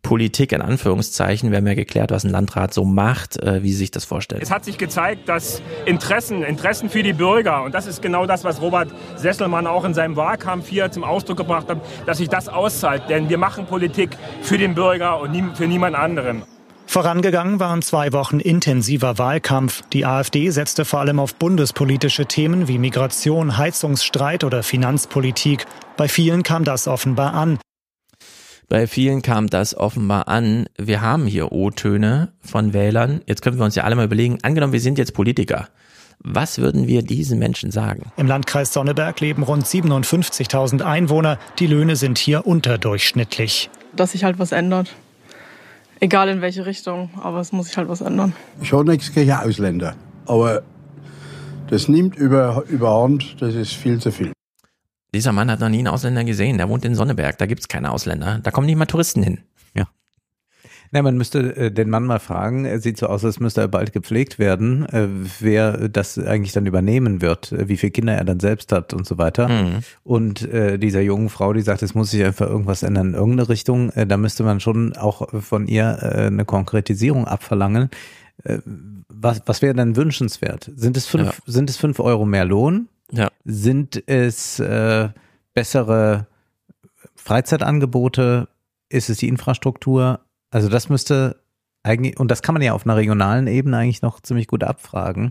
Politik 0.02 0.50
in 0.50 0.60
Anführungszeichen. 0.60 1.52
Wir 1.52 1.58
haben 1.58 1.68
ja 1.68 1.74
geklärt, 1.74 2.10
was 2.10 2.24
ein 2.24 2.30
Landrat 2.30 2.74
so 2.74 2.84
macht, 2.84 3.40
äh, 3.40 3.62
wie 3.62 3.70
sie 3.70 3.78
sich 3.78 3.90
das 3.92 4.04
vorstellt. 4.04 4.42
Es 4.42 4.50
hat 4.50 4.64
sich 4.64 4.76
gezeigt, 4.76 5.28
dass 5.28 5.62
Interessen, 5.86 6.42
Interessen 6.42 6.88
für 6.88 7.04
die 7.04 7.12
Bürger, 7.12 7.62
und 7.62 7.72
das 7.72 7.86
ist 7.86 8.02
genau 8.02 8.26
das, 8.26 8.42
was 8.42 8.60
Robert 8.60 8.92
Sesselmann 9.16 9.68
auch 9.68 9.84
in 9.84 9.94
seinem 9.94 10.16
Wahlkampf 10.16 10.66
hier 10.68 10.90
zum 10.90 11.04
Ausdruck 11.04 11.36
gebracht 11.36 11.68
hat, 11.68 11.80
dass 12.06 12.18
sich 12.18 12.28
das 12.28 12.48
auszahlt. 12.48 13.02
Denn 13.08 13.28
wir 13.28 13.38
machen 13.38 13.66
Politik 13.66 14.16
für 14.42 14.58
den 14.58 14.74
Bürger 14.74 15.20
und 15.20 15.56
für 15.56 15.68
niemand 15.68 15.94
anderen. 15.94 16.42
Vorangegangen 16.88 17.60
waren 17.60 17.82
zwei 17.82 18.14
Wochen 18.14 18.40
intensiver 18.40 19.18
Wahlkampf. 19.18 19.82
Die 19.92 20.06
AfD 20.06 20.48
setzte 20.48 20.86
vor 20.86 21.00
allem 21.00 21.20
auf 21.20 21.34
bundespolitische 21.34 22.24
Themen 22.24 22.66
wie 22.66 22.78
Migration, 22.78 23.58
Heizungsstreit 23.58 24.42
oder 24.42 24.62
Finanzpolitik. 24.62 25.66
Bei 25.98 26.08
vielen 26.08 26.42
kam 26.42 26.64
das 26.64 26.88
offenbar 26.88 27.34
an. 27.34 27.58
Bei 28.70 28.86
vielen 28.86 29.20
kam 29.20 29.48
das 29.48 29.76
offenbar 29.76 30.28
an. 30.28 30.64
Wir 30.78 31.02
haben 31.02 31.26
hier 31.26 31.52
O-Töne 31.52 32.32
von 32.40 32.72
Wählern. 32.72 33.20
Jetzt 33.26 33.42
können 33.42 33.58
wir 33.58 33.66
uns 33.66 33.74
ja 33.74 33.84
alle 33.84 33.94
mal 33.94 34.06
überlegen, 34.06 34.38
angenommen, 34.42 34.72
wir 34.72 34.80
sind 34.80 34.96
jetzt 34.96 35.12
Politiker. 35.12 35.68
Was 36.20 36.56
würden 36.56 36.86
wir 36.86 37.02
diesen 37.02 37.38
Menschen 37.38 37.70
sagen? 37.70 38.12
Im 38.16 38.26
Landkreis 38.26 38.72
Sonneberg 38.72 39.20
leben 39.20 39.42
rund 39.42 39.66
57.000 39.66 40.80
Einwohner. 40.80 41.38
Die 41.58 41.66
Löhne 41.66 41.96
sind 41.96 42.16
hier 42.16 42.46
unterdurchschnittlich. 42.46 43.68
Dass 43.94 44.12
sich 44.12 44.24
halt 44.24 44.38
was 44.38 44.52
ändert. 44.52 44.96
Egal 46.00 46.28
in 46.28 46.40
welche 46.40 46.64
Richtung, 46.64 47.10
aber 47.20 47.40
es 47.40 47.52
muss 47.52 47.66
sich 47.66 47.76
halt 47.76 47.88
was 47.88 48.00
ändern. 48.00 48.32
Ich 48.60 48.72
habe 48.72 48.84
nichts 48.84 49.12
gegen 49.12 49.32
Ausländer, 49.32 49.94
aber 50.26 50.62
das 51.68 51.88
nimmt 51.88 52.16
über, 52.16 52.64
überhand, 52.68 53.40
das 53.40 53.54
ist 53.54 53.72
viel 53.72 53.98
zu 53.98 54.12
viel. 54.12 54.32
Dieser 55.14 55.32
Mann 55.32 55.50
hat 55.50 55.60
noch 55.60 55.68
nie 55.68 55.78
einen 55.78 55.88
Ausländer 55.88 56.24
gesehen, 56.24 56.58
der 56.58 56.68
wohnt 56.68 56.84
in 56.84 56.94
Sonneberg, 56.94 57.38
da 57.38 57.46
gibt 57.46 57.60
es 57.60 57.68
keine 57.68 57.90
Ausländer, 57.90 58.40
da 58.42 58.50
kommen 58.50 58.66
nicht 58.66 58.76
mal 58.76 58.86
Touristen 58.86 59.22
hin. 59.22 59.40
Na, 60.90 61.02
man 61.02 61.16
müsste 61.16 61.56
äh, 61.56 61.70
den 61.70 61.90
Mann 61.90 62.04
mal 62.04 62.18
fragen, 62.18 62.64
er 62.64 62.80
sieht 62.80 62.98
so 62.98 63.06
aus, 63.06 63.24
als 63.24 63.40
müsste 63.40 63.60
er 63.60 63.68
bald 63.68 63.92
gepflegt 63.92 64.38
werden, 64.38 64.86
äh, 64.86 65.08
wer 65.40 65.88
das 65.88 66.18
eigentlich 66.18 66.52
dann 66.52 66.66
übernehmen 66.66 67.20
wird, 67.20 67.52
äh, 67.52 67.68
wie 67.68 67.76
viele 67.76 67.90
Kinder 67.90 68.14
er 68.14 68.24
dann 68.24 68.40
selbst 68.40 68.72
hat 68.72 68.94
und 68.94 69.06
so 69.06 69.18
weiter. 69.18 69.48
Mhm. 69.48 69.80
Und 70.04 70.42
äh, 70.52 70.78
dieser 70.78 71.00
jungen 71.00 71.28
Frau, 71.28 71.52
die 71.52 71.62
sagt, 71.62 71.82
es 71.82 71.94
muss 71.94 72.10
sich 72.10 72.24
einfach 72.24 72.48
irgendwas 72.48 72.82
ändern 72.82 73.08
in 73.08 73.14
irgendeine 73.14 73.48
Richtung, 73.48 73.90
äh, 73.90 74.06
da 74.06 74.16
müsste 74.16 74.42
man 74.44 74.60
schon 74.60 74.96
auch 74.96 75.28
von 75.42 75.66
ihr 75.66 75.98
äh, 76.00 76.26
eine 76.26 76.44
Konkretisierung 76.44 77.26
abverlangen. 77.26 77.90
Äh, 78.44 78.58
was, 79.08 79.42
was 79.46 79.62
wäre 79.62 79.74
denn 79.74 79.96
wünschenswert? 79.96 80.70
Sind 80.74 80.96
es 80.96 81.06
fünf, 81.06 81.26
ja. 81.26 81.52
sind 81.52 81.70
es 81.70 81.76
fünf 81.76 82.00
Euro 82.00 82.24
mehr 82.24 82.44
Lohn? 82.44 82.88
Ja. 83.10 83.28
Sind 83.44 84.02
es 84.06 84.58
äh, 84.60 85.08
bessere 85.54 86.26
Freizeitangebote? 87.16 88.48
Ist 88.88 89.10
es 89.10 89.18
die 89.18 89.28
Infrastruktur? 89.28 90.20
Also 90.50 90.68
das 90.68 90.88
müsste 90.88 91.42
eigentlich, 91.82 92.18
und 92.18 92.30
das 92.30 92.42
kann 92.42 92.54
man 92.54 92.62
ja 92.62 92.72
auf 92.72 92.86
einer 92.86 92.96
regionalen 92.96 93.46
Ebene 93.46 93.76
eigentlich 93.78 94.02
noch 94.02 94.20
ziemlich 94.20 94.46
gut 94.46 94.64
abfragen. 94.64 95.28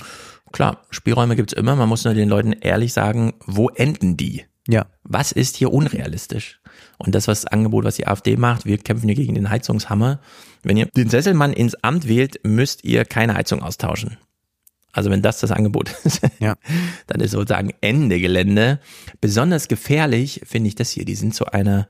Klar, 0.52 0.82
Spielräume 0.90 1.36
gibt's 1.36 1.54
immer. 1.54 1.76
Man 1.76 1.90
muss 1.90 2.06
nur 2.06 2.14
den 2.14 2.30
Leuten 2.30 2.54
ehrlich 2.54 2.94
sagen, 2.94 3.34
wo 3.46 3.70
enden 3.70 4.18
die? 4.18 4.46
Ja. 4.68 4.88
Was 5.04 5.32
ist 5.32 5.56
hier 5.56 5.72
unrealistisch? 5.72 6.60
Und 6.98 7.16
das, 7.16 7.28
was 7.28 7.42
das 7.42 7.52
Angebot, 7.52 7.86
was 7.86 7.96
die 7.96 8.08
AfD 8.08 8.38
macht, 8.38 8.66
wir 8.66 8.78
kämpfen 8.78 9.08
hier 9.08 9.16
gegen 9.16 9.36
den 9.36 9.50
Heizungshammer. 9.50 10.20
Wenn 10.64 10.78
ihr 10.78 10.88
den 10.88 11.10
Sesselmann 11.10 11.54
ins 11.54 11.76
Amt 11.84 12.08
wählt, 12.08 12.40
müsst 12.44 12.84
ihr 12.84 13.06
keine 13.06 13.36
Heizung 13.36 13.62
austauschen. 13.62 14.18
Also 14.92 15.12
wenn 15.12 15.22
das 15.22 15.40
das 15.40 15.52
Angebot 15.52 15.92
ist, 16.04 16.22
ja. 16.40 16.56
dann 17.08 17.22
ist 17.22 17.32
sozusagen 17.32 17.74
Ende 17.82 18.20
Gelände. 18.20 18.80
Besonders 19.22 19.68
gefährlich 19.68 20.42
finde 20.44 20.70
ich 20.70 20.76
das 20.76 20.90
hier. 20.90 21.06
Die 21.06 21.16
sind 21.16 21.36
zu 21.36 21.46
einer 21.46 21.88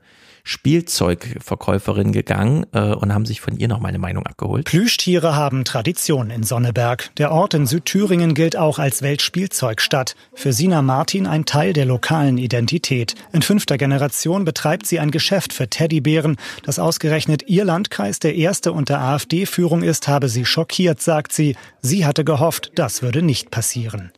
Spielzeugverkäuferin 0.48 2.10
gegangen 2.12 2.64
äh, 2.72 2.94
und 2.94 3.12
haben 3.12 3.26
sich 3.26 3.42
von 3.42 3.58
ihr 3.58 3.68
noch 3.68 3.80
meine 3.80 3.98
Meinung 3.98 4.26
abgeholt. 4.26 4.64
Plüschtiere 4.64 5.36
haben 5.36 5.64
Tradition 5.64 6.30
in 6.30 6.42
Sonneberg. 6.42 7.10
Der 7.18 7.32
Ort 7.32 7.52
in 7.52 7.66
Südthüringen 7.66 8.32
gilt 8.32 8.56
auch 8.56 8.78
als 8.78 9.02
Weltspielzeugstadt. 9.02 10.16
Für 10.32 10.54
Sina 10.54 10.80
Martin 10.80 11.26
ein 11.26 11.44
Teil 11.44 11.74
der 11.74 11.84
lokalen 11.84 12.38
Identität. 12.38 13.14
In 13.32 13.42
fünfter 13.42 13.76
Generation 13.76 14.46
betreibt 14.46 14.86
sie 14.86 15.00
ein 15.00 15.10
Geschäft 15.10 15.52
für 15.52 15.68
Teddybären. 15.68 16.36
Dass 16.62 16.78
ausgerechnet 16.78 17.44
ihr 17.48 17.66
Landkreis 17.66 18.18
der 18.18 18.34
erste 18.34 18.72
unter 18.72 19.00
AfD-Führung 19.00 19.82
ist, 19.82 20.08
habe 20.08 20.30
sie 20.30 20.46
schockiert, 20.46 21.02
sagt 21.02 21.32
sie. 21.32 21.56
Sie 21.82 22.06
hatte 22.06 22.24
gehofft, 22.24 22.72
das 22.74 23.02
würde 23.02 23.20
nicht 23.20 23.50
passieren. 23.50 24.12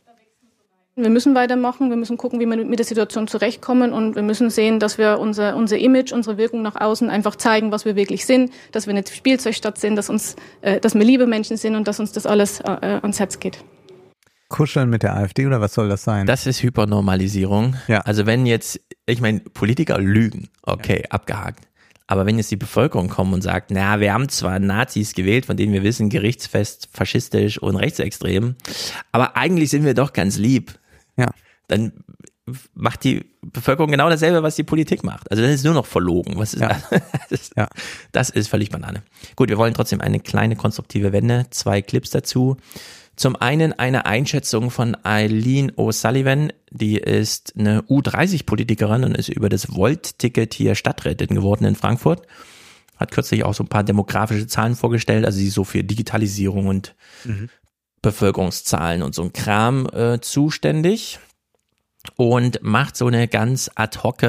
Wir 1.01 1.09
müssen 1.09 1.35
weitermachen, 1.35 1.89
wir 1.89 1.97
müssen 1.97 2.17
gucken, 2.17 2.39
wie 2.39 2.45
wir 2.45 2.65
mit 2.65 2.79
der 2.79 2.85
Situation 2.85 3.27
zurechtkommen 3.27 3.93
und 3.93 4.15
wir 4.15 4.21
müssen 4.21 4.49
sehen, 4.49 4.79
dass 4.79 4.97
wir 4.97 5.19
unser, 5.19 5.55
unser 5.55 5.77
Image, 5.77 6.11
unsere 6.11 6.37
Wirkung 6.37 6.61
nach 6.61 6.75
außen 6.75 7.09
einfach 7.09 7.35
zeigen, 7.35 7.71
was 7.71 7.85
wir 7.85 7.95
wirklich 7.95 8.25
sind, 8.25 8.51
dass 8.71 8.87
wir 8.87 8.93
eine 8.93 9.03
Spielzeugstadt 9.05 9.77
sind, 9.77 9.95
dass, 9.95 10.09
uns, 10.09 10.35
äh, 10.61 10.79
dass 10.79 10.95
wir 10.95 11.03
liebe 11.03 11.27
Menschen 11.27 11.57
sind 11.57 11.75
und 11.75 11.87
dass 11.87 11.99
uns 11.99 12.11
das 12.11 12.25
alles 12.25 12.59
äh, 12.61 12.63
ans 13.01 13.19
Herz 13.19 13.39
geht. 13.39 13.63
Kuscheln 14.51 14.89
mit 14.89 15.01
der 15.01 15.15
AfD 15.15 15.47
oder 15.47 15.61
was 15.61 15.73
soll 15.73 15.89
das 15.89 16.03
sein? 16.03 16.27
Das 16.27 16.45
ist 16.45 16.61
Hypernormalisierung. 16.61 17.77
Ja. 17.87 18.01
Also 18.01 18.25
wenn 18.25 18.45
jetzt, 18.45 18.79
ich 19.07 19.21
meine, 19.21 19.39
Politiker 19.39 19.97
lügen, 19.97 20.49
okay, 20.61 21.01
ja. 21.03 21.11
abgehakt. 21.11 21.67
Aber 22.05 22.25
wenn 22.25 22.37
jetzt 22.37 22.51
die 22.51 22.57
Bevölkerung 22.57 23.07
kommt 23.07 23.33
und 23.33 23.41
sagt, 23.41 23.71
na, 23.71 24.01
wir 24.01 24.13
haben 24.13 24.27
zwar 24.27 24.59
Nazis 24.59 25.13
gewählt, 25.13 25.45
von 25.45 25.55
denen 25.55 25.71
wir 25.71 25.81
wissen, 25.81 26.09
gerichtsfest, 26.09 26.89
faschistisch 26.91 27.57
und 27.57 27.77
rechtsextrem, 27.77 28.55
aber 29.13 29.37
eigentlich 29.37 29.69
sind 29.69 29.85
wir 29.85 29.93
doch 29.93 30.11
ganz 30.11 30.37
lieb. 30.37 30.77
Ja. 31.17 31.31
Dann 31.67 31.93
macht 32.73 33.03
die 33.03 33.25
Bevölkerung 33.41 33.91
genau 33.91 34.09
dasselbe, 34.09 34.43
was 34.43 34.55
die 34.55 34.63
Politik 34.63 35.03
macht. 35.03 35.29
Also 35.31 35.43
das 35.43 35.51
ist 35.51 35.63
nur 35.63 35.73
noch 35.73 35.85
verlogen. 35.85 36.37
Was 36.37 36.53
ist 36.53 36.61
ja. 36.61 36.77
das? 37.29 37.51
ja. 37.57 37.67
das 38.11 38.29
ist 38.29 38.47
völlig 38.47 38.69
Banane. 38.69 39.03
Gut, 39.35 39.49
wir 39.49 39.57
wollen 39.57 39.73
trotzdem 39.73 40.01
eine 40.01 40.19
kleine 40.19 40.55
konstruktive 40.55 41.13
Wende. 41.13 41.45
Zwei 41.51 41.81
Clips 41.81 42.09
dazu. 42.09 42.57
Zum 43.15 43.35
einen 43.35 43.73
eine 43.73 44.05
Einschätzung 44.05 44.71
von 44.71 44.97
Eileen 45.03 45.71
O'Sullivan, 45.73 46.51
die 46.71 46.97
ist 46.97 47.53
eine 47.57 47.81
U30-Politikerin 47.83 49.03
und 49.03 49.15
ist 49.15 49.29
über 49.29 49.49
das 49.49 49.75
Volt-Ticket 49.75 50.53
hier 50.53 50.75
Stadträtin 50.75 51.35
geworden 51.35 51.65
in 51.65 51.75
Frankfurt. 51.75 52.25
Hat 52.95 53.11
kürzlich 53.11 53.43
auch 53.43 53.53
so 53.53 53.63
ein 53.63 53.67
paar 53.67 53.83
demografische 53.83 54.47
Zahlen 54.47 54.75
vorgestellt, 54.75 55.25
also 55.25 55.37
sie 55.37 55.49
so 55.49 55.63
für 55.63 55.83
Digitalisierung 55.83 56.67
und 56.67 56.95
mhm. 57.25 57.49
Bevölkerungszahlen 58.01 59.03
und 59.03 59.13
so 59.15 59.23
ein 59.23 59.33
Kram 59.33 59.87
äh, 59.87 60.19
zuständig 60.21 61.19
und 62.15 62.61
macht 62.63 62.97
so 62.97 63.07
eine 63.07 63.27
ganz 63.27 63.69
ad 63.75 63.99
hoc 64.03 64.23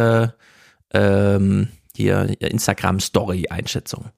ähm, 0.93 1.69
hier 1.95 2.37
Instagram-Story-Einschätzung. 2.41 4.11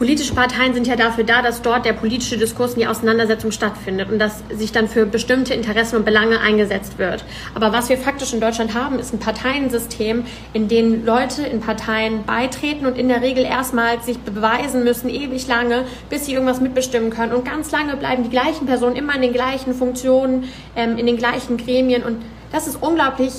Politische 0.00 0.32
Parteien 0.32 0.72
sind 0.72 0.86
ja 0.86 0.96
dafür 0.96 1.24
da, 1.24 1.42
dass 1.42 1.60
dort 1.60 1.84
der 1.84 1.92
politische 1.92 2.38
Diskurs 2.38 2.72
und 2.72 2.80
die 2.80 2.86
Auseinandersetzung 2.86 3.52
stattfindet 3.52 4.10
und 4.10 4.18
dass 4.18 4.42
sich 4.48 4.72
dann 4.72 4.88
für 4.88 5.04
bestimmte 5.04 5.52
Interessen 5.52 5.96
und 5.96 6.06
Belange 6.06 6.40
eingesetzt 6.40 6.98
wird. 6.98 7.22
Aber 7.54 7.74
was 7.74 7.90
wir 7.90 7.98
faktisch 7.98 8.32
in 8.32 8.40
Deutschland 8.40 8.74
haben, 8.74 8.98
ist 8.98 9.12
ein 9.12 9.18
Parteiensystem, 9.18 10.24
in 10.54 10.68
dem 10.68 11.04
Leute 11.04 11.42
in 11.42 11.60
Parteien 11.60 12.24
beitreten 12.24 12.86
und 12.86 12.96
in 12.96 13.08
der 13.08 13.20
Regel 13.20 13.44
erstmal 13.44 14.00
sich 14.00 14.18
beweisen 14.20 14.84
müssen, 14.84 15.10
ewig 15.10 15.46
lange, 15.48 15.84
bis 16.08 16.24
sie 16.24 16.32
irgendwas 16.32 16.62
mitbestimmen 16.62 17.10
können. 17.10 17.34
Und 17.34 17.44
ganz 17.44 17.70
lange 17.70 17.94
bleiben 17.98 18.22
die 18.22 18.30
gleichen 18.30 18.64
Personen 18.64 18.96
immer 18.96 19.14
in 19.16 19.20
den 19.20 19.34
gleichen 19.34 19.74
Funktionen, 19.74 20.44
ähm, 20.76 20.96
in 20.96 21.04
den 21.04 21.18
gleichen 21.18 21.58
Gremien. 21.58 22.04
Und 22.04 22.22
das 22.52 22.66
ist 22.66 22.76
unglaublich 22.80 23.32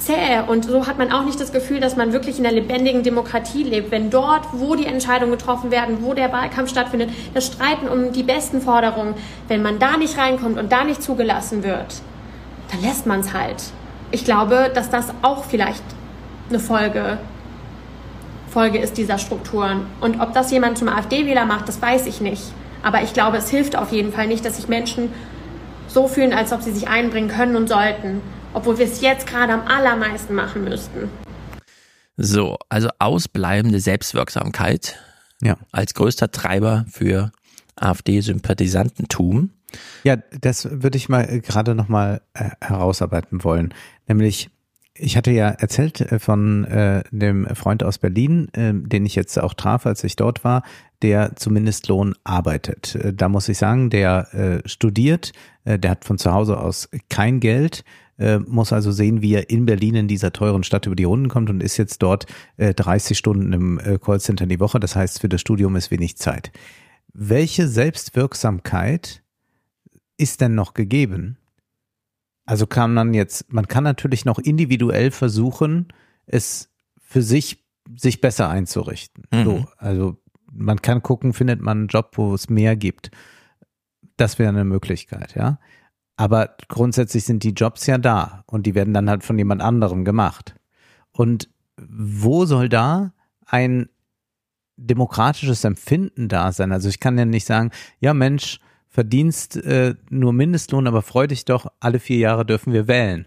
zäh. 0.00 0.40
Und 0.46 0.64
so 0.64 0.86
hat 0.86 0.98
man 0.98 1.12
auch 1.12 1.24
nicht 1.24 1.40
das 1.40 1.52
Gefühl, 1.52 1.80
dass 1.80 1.96
man 1.96 2.12
wirklich 2.12 2.38
in 2.38 2.46
einer 2.46 2.54
lebendigen 2.54 3.02
Demokratie 3.02 3.62
lebt. 3.62 3.90
Wenn 3.90 4.10
dort, 4.10 4.46
wo 4.52 4.74
die 4.74 4.86
Entscheidungen 4.86 5.32
getroffen 5.32 5.70
werden, 5.70 5.98
wo 6.02 6.14
der 6.14 6.32
Wahlkampf 6.32 6.70
stattfindet, 6.70 7.10
das 7.34 7.46
Streiten 7.46 7.88
um 7.88 8.12
die 8.12 8.22
besten 8.22 8.60
Forderungen, 8.60 9.14
wenn 9.48 9.62
man 9.62 9.78
da 9.78 9.96
nicht 9.96 10.18
reinkommt 10.18 10.58
und 10.58 10.72
da 10.72 10.84
nicht 10.84 11.02
zugelassen 11.02 11.62
wird, 11.62 12.02
dann 12.70 12.82
lässt 12.82 13.06
man 13.06 13.20
es 13.20 13.32
halt. 13.32 13.62
Ich 14.10 14.24
glaube, 14.24 14.70
dass 14.74 14.90
das 14.90 15.12
auch 15.22 15.44
vielleicht 15.44 15.84
eine 16.48 16.58
Folge, 16.58 17.18
Folge 18.48 18.78
ist 18.78 18.98
dieser 18.98 19.18
Strukturen. 19.18 19.86
Und 20.00 20.20
ob 20.20 20.34
das 20.34 20.50
jemand 20.50 20.78
zum 20.78 20.88
AfD-Wähler 20.88 21.46
macht, 21.46 21.68
das 21.68 21.80
weiß 21.80 22.06
ich 22.06 22.20
nicht. 22.20 22.42
Aber 22.82 23.02
ich 23.02 23.12
glaube, 23.12 23.36
es 23.36 23.50
hilft 23.50 23.76
auf 23.76 23.92
jeden 23.92 24.12
Fall 24.12 24.26
nicht, 24.26 24.44
dass 24.44 24.56
sich 24.56 24.66
Menschen 24.66 25.12
so 25.86 26.08
fühlen, 26.08 26.32
als 26.32 26.52
ob 26.52 26.62
sie 26.62 26.72
sich 26.72 26.88
einbringen 26.88 27.28
können 27.28 27.56
und 27.56 27.68
sollten 27.68 28.20
obwohl 28.52 28.78
wir 28.78 28.86
es 28.86 29.00
jetzt 29.00 29.26
gerade 29.26 29.52
am 29.52 29.66
allermeisten 29.66 30.34
machen 30.34 30.64
müssten. 30.64 31.08
So, 32.16 32.58
also 32.68 32.88
ausbleibende 32.98 33.80
Selbstwirksamkeit 33.80 34.98
ja. 35.40 35.56
als 35.72 35.94
größter 35.94 36.30
Treiber 36.30 36.84
für 36.90 37.32
AfD-Sympathisantentum. 37.76 39.50
Ja, 40.04 40.16
das 40.16 40.68
würde 40.70 40.98
ich 40.98 41.08
mal 41.08 41.22
äh, 41.22 41.40
gerade 41.40 41.74
nochmal 41.74 42.20
äh, 42.34 42.50
herausarbeiten 42.60 43.44
wollen. 43.44 43.72
Nämlich, 44.06 44.50
ich 44.94 45.16
hatte 45.16 45.30
ja 45.30 45.48
erzählt 45.48 46.00
äh, 46.00 46.18
von 46.18 46.64
äh, 46.64 47.04
dem 47.10 47.46
Freund 47.54 47.82
aus 47.82 47.98
Berlin, 47.98 48.48
äh, 48.52 48.72
den 48.74 49.06
ich 49.06 49.14
jetzt 49.14 49.38
auch 49.38 49.54
traf, 49.54 49.86
als 49.86 50.04
ich 50.04 50.16
dort 50.16 50.44
war, 50.44 50.62
der 51.02 51.36
zu 51.36 51.50
Mindestlohn 51.50 52.14
arbeitet. 52.24 52.96
Äh, 52.96 53.14
da 53.14 53.28
muss 53.28 53.48
ich 53.48 53.58
sagen, 53.58 53.90
der 53.90 54.34
äh, 54.34 54.68
studiert, 54.68 55.32
äh, 55.64 55.78
der 55.78 55.92
hat 55.92 56.04
von 56.04 56.18
zu 56.18 56.32
Hause 56.32 56.58
aus 56.58 56.88
kein 57.08 57.40
Geld, 57.40 57.84
äh, 58.20 58.38
muss 58.38 58.72
also 58.72 58.92
sehen, 58.92 59.22
wie 59.22 59.34
er 59.34 59.50
in 59.50 59.64
Berlin 59.64 59.94
in 59.94 60.08
dieser 60.08 60.32
teuren 60.32 60.62
Stadt 60.62 60.86
über 60.86 60.94
die 60.94 61.04
Runden 61.04 61.28
kommt 61.28 61.48
und 61.48 61.62
ist 61.62 61.78
jetzt 61.78 62.02
dort 62.02 62.26
äh, 62.58 62.74
30 62.74 63.16
Stunden 63.16 63.52
im 63.52 63.80
äh, 63.80 63.98
Callcenter 63.98 64.44
in 64.44 64.50
die 64.50 64.60
Woche. 64.60 64.78
Das 64.78 64.94
heißt, 64.94 65.20
für 65.20 65.28
das 65.28 65.40
Studium 65.40 65.74
ist 65.74 65.90
wenig 65.90 66.18
Zeit. 66.18 66.52
Welche 67.12 67.66
Selbstwirksamkeit 67.66 69.22
ist 70.18 70.40
denn 70.42 70.54
noch 70.54 70.74
gegeben? 70.74 71.38
Also 72.44 72.66
kann 72.66 72.92
man 72.92 73.14
jetzt, 73.14 73.52
man 73.52 73.68
kann 73.68 73.84
natürlich 73.84 74.24
noch 74.24 74.38
individuell 74.38 75.10
versuchen, 75.10 75.88
es 76.26 76.68
für 76.98 77.22
sich, 77.22 77.64
sich 77.96 78.20
besser 78.20 78.50
einzurichten. 78.50 79.24
Mhm. 79.32 79.44
So, 79.44 79.66
also 79.78 80.16
man 80.52 80.82
kann 80.82 81.02
gucken, 81.02 81.32
findet 81.32 81.62
man 81.62 81.78
einen 81.78 81.86
Job, 81.88 82.12
wo 82.16 82.34
es 82.34 82.50
mehr 82.50 82.76
gibt. 82.76 83.10
Das 84.16 84.38
wäre 84.38 84.50
eine 84.50 84.64
Möglichkeit, 84.64 85.34
ja. 85.34 85.58
Aber 86.20 86.54
grundsätzlich 86.68 87.24
sind 87.24 87.44
die 87.44 87.52
Jobs 87.52 87.86
ja 87.86 87.96
da 87.96 88.44
und 88.44 88.66
die 88.66 88.74
werden 88.74 88.92
dann 88.92 89.08
halt 89.08 89.24
von 89.24 89.38
jemand 89.38 89.62
anderem 89.62 90.04
gemacht. 90.04 90.54
Und 91.12 91.48
wo 91.78 92.44
soll 92.44 92.68
da 92.68 93.14
ein 93.46 93.88
demokratisches 94.76 95.64
Empfinden 95.64 96.28
da 96.28 96.52
sein? 96.52 96.72
Also 96.72 96.90
ich 96.90 97.00
kann 97.00 97.16
ja 97.16 97.24
nicht 97.24 97.46
sagen, 97.46 97.70
ja 98.00 98.12
Mensch, 98.12 98.60
verdienst 98.86 99.56
äh, 99.64 99.94
nur 100.10 100.34
Mindestlohn, 100.34 100.86
aber 100.86 101.00
freu 101.00 101.26
dich 101.26 101.46
doch, 101.46 101.68
alle 101.80 101.98
vier 101.98 102.18
Jahre 102.18 102.44
dürfen 102.44 102.74
wir 102.74 102.86
wählen. 102.86 103.24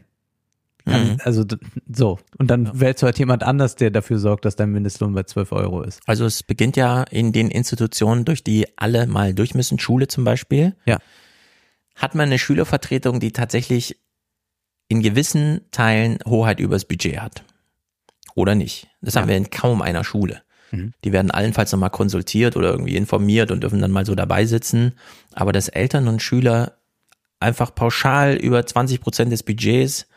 Mhm. 0.86 1.18
Also 1.24 1.46
so. 1.92 2.20
Und 2.38 2.52
dann 2.52 2.66
ja. 2.66 2.80
wählst 2.80 3.02
du 3.02 3.08
halt 3.08 3.18
jemand 3.18 3.42
anders, 3.42 3.76
der 3.76 3.90
dafür 3.90 4.20
sorgt, 4.20 4.46
dass 4.46 4.56
dein 4.56 4.72
Mindestlohn 4.72 5.16
bei 5.16 5.24
12 5.24 5.52
Euro 5.54 5.82
ist. 5.82 6.00
Also 6.06 6.26
es 6.26 6.44
beginnt 6.44 6.78
ja 6.78 7.02
in 7.02 7.32
den 7.32 7.50
Institutionen, 7.50 8.24
durch 8.24 8.44
die 8.44 8.68
alle 8.78 9.08
mal 9.08 9.34
durch 9.34 9.56
müssen, 9.56 9.80
Schule 9.80 10.08
zum 10.08 10.26
Beispiel. 10.26 10.76
Ja 10.86 11.00
hat 11.96 12.16
man 12.16 12.28
eine 12.28 12.40
Schülervertretung, 12.40 13.20
die 13.20 13.32
tatsächlich 13.32 14.00
in 14.88 15.02
gewissen 15.02 15.62
Teilen 15.72 16.20
Hoheit 16.26 16.60
übers 16.60 16.86
Budget 16.86 17.20
hat. 17.20 17.44
Oder 18.36 18.56
nicht. 18.56 18.88
Das 19.02 19.14
ja. 19.14 19.22
haben 19.22 19.30
wir 19.30 19.38
in 19.38 19.50
kaum 19.50 19.82
einer 19.82 20.04
Schule. 20.04 20.42
Mhm. 20.72 20.94
Die 21.04 21.12
werden 21.12 21.32
allenfalls 21.32 21.72
nochmal 21.72 21.92
konsultiert 21.92 22.58
oder 22.58 22.72
irgendwie 22.72 22.96
informiert 22.96 23.52
und 23.52 23.62
dürfen 23.62 23.82
dann 23.82 23.92
mal 23.92 24.06
so 24.06 24.16
dabei 24.16 24.46
sitzen. 24.46 24.94
Aber 25.34 25.52
dass 25.52 25.70
Eltern 25.70 26.08
und 26.08 26.22
Schüler 26.22 26.78
einfach 27.40 27.76
pauschal 27.76 28.36
über 28.36 28.66
20 28.66 29.02
Prozent 29.02 29.32
des 29.32 29.44
Budgets, 29.44 30.08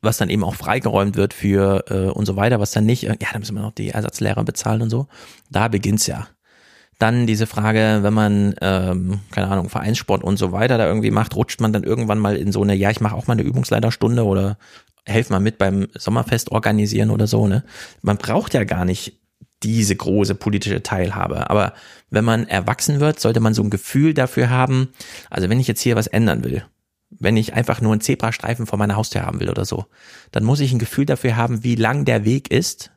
was 0.00 0.16
dann 0.16 0.30
eben 0.30 0.44
auch 0.44 0.54
freigeräumt 0.54 1.16
wird 1.16 1.34
für 1.34 1.84
äh, 1.88 2.10
und 2.10 2.26
so 2.26 2.36
weiter, 2.36 2.58
was 2.58 2.72
dann 2.72 2.86
nicht, 2.86 3.02
ja, 3.02 3.14
da 3.14 3.38
müssen 3.38 3.54
wir 3.54 3.62
noch 3.62 3.72
die 3.72 3.90
Ersatzlehrer 3.90 4.44
bezahlen 4.44 4.82
und 4.82 4.90
so. 4.90 5.06
Da 5.50 5.68
beginnt's 5.68 6.06
ja. 6.06 6.26
Dann 6.98 7.26
diese 7.26 7.46
Frage, 7.46 8.00
wenn 8.02 8.14
man, 8.14 8.54
ähm, 8.60 9.20
keine 9.30 9.48
Ahnung, 9.48 9.68
Vereinssport 9.68 10.22
und 10.22 10.36
so 10.36 10.52
weiter 10.52 10.78
da 10.78 10.86
irgendwie 10.86 11.10
macht, 11.10 11.34
rutscht 11.34 11.60
man 11.60 11.72
dann 11.72 11.82
irgendwann 11.82 12.18
mal 12.18 12.36
in 12.36 12.52
so 12.52 12.62
eine, 12.62 12.74
ja, 12.74 12.90
ich 12.90 13.00
mache 13.00 13.16
auch 13.16 13.26
mal 13.26 13.34
eine 13.34 13.42
Übungsleiterstunde 13.42 14.24
oder 14.24 14.56
helf 15.04 15.30
mal 15.30 15.40
mit 15.40 15.58
beim 15.58 15.88
Sommerfest 15.94 16.52
organisieren 16.52 17.10
oder 17.10 17.26
so, 17.26 17.48
ne? 17.48 17.64
Man 18.02 18.18
braucht 18.18 18.54
ja 18.54 18.62
gar 18.64 18.84
nicht 18.84 19.20
diese 19.62 19.96
große 19.96 20.34
politische 20.34 20.82
Teilhabe. 20.82 21.50
Aber 21.50 21.72
wenn 22.10 22.24
man 22.24 22.48
erwachsen 22.48 23.00
wird, 23.00 23.20
sollte 23.20 23.40
man 23.40 23.54
so 23.54 23.62
ein 23.62 23.70
Gefühl 23.70 24.14
dafür 24.14 24.50
haben, 24.50 24.88
also 25.30 25.48
wenn 25.48 25.60
ich 25.60 25.68
jetzt 25.68 25.80
hier 25.80 25.96
was 25.96 26.06
ändern 26.06 26.44
will, 26.44 26.64
wenn 27.10 27.36
ich 27.36 27.54
einfach 27.54 27.80
nur 27.80 27.92
einen 27.92 28.00
Zebrastreifen 28.00 28.66
vor 28.66 28.78
meiner 28.78 28.96
Haustür 28.96 29.22
haben 29.22 29.40
will 29.40 29.50
oder 29.50 29.64
so, 29.64 29.86
dann 30.30 30.44
muss 30.44 30.60
ich 30.60 30.72
ein 30.72 30.78
Gefühl 30.78 31.06
dafür 31.06 31.36
haben, 31.36 31.62
wie 31.62 31.74
lang 31.74 32.04
der 32.04 32.24
Weg 32.24 32.50
ist 32.50 32.90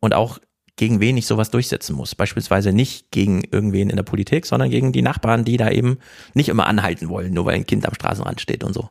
und 0.00 0.14
auch 0.14 0.38
gegen 0.76 1.00
wen 1.00 1.16
ich 1.16 1.26
sowas 1.26 1.50
durchsetzen 1.50 1.94
muss. 1.94 2.14
Beispielsweise 2.14 2.72
nicht 2.72 3.10
gegen 3.10 3.42
irgendwen 3.50 3.90
in 3.90 3.96
der 3.96 4.02
Politik, 4.02 4.46
sondern 4.46 4.70
gegen 4.70 4.92
die 4.92 5.02
Nachbarn, 5.02 5.44
die 5.44 5.56
da 5.56 5.70
eben 5.70 5.98
nicht 6.34 6.48
immer 6.48 6.66
anhalten 6.66 7.08
wollen, 7.08 7.32
nur 7.32 7.46
weil 7.46 7.54
ein 7.54 7.66
Kind 7.66 7.86
am 7.86 7.94
Straßenrand 7.94 8.40
steht 8.40 8.64
und 8.64 8.72
so. 8.72 8.90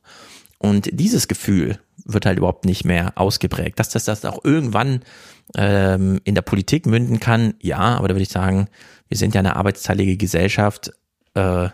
Und 0.57 0.89
dieses 0.93 1.27
Gefühl 1.27 1.79
wird 2.05 2.25
halt 2.25 2.37
überhaupt 2.37 2.63
nicht 2.63 2.85
mehr 2.85 3.11
ausgeprägt. 3.15 3.79
Dass 3.79 3.89
das, 3.89 4.05
das 4.05 4.23
auch 4.23 4.45
irgendwann 4.45 5.01
ähm, 5.57 6.21
in 6.23 6.35
der 6.35 6.41
Politik 6.41 6.85
münden 6.85 7.19
kann, 7.19 7.55
ja, 7.59 7.97
aber 7.97 8.07
da 8.07 8.15
würde 8.15 8.23
ich 8.23 8.29
sagen, 8.29 8.69
wir 9.09 9.17
sind 9.17 9.35
ja 9.35 9.39
eine 9.39 9.57
arbeitsteilige 9.57 10.15
Gesellschaft. 10.15 10.93
Äh, 11.33 11.67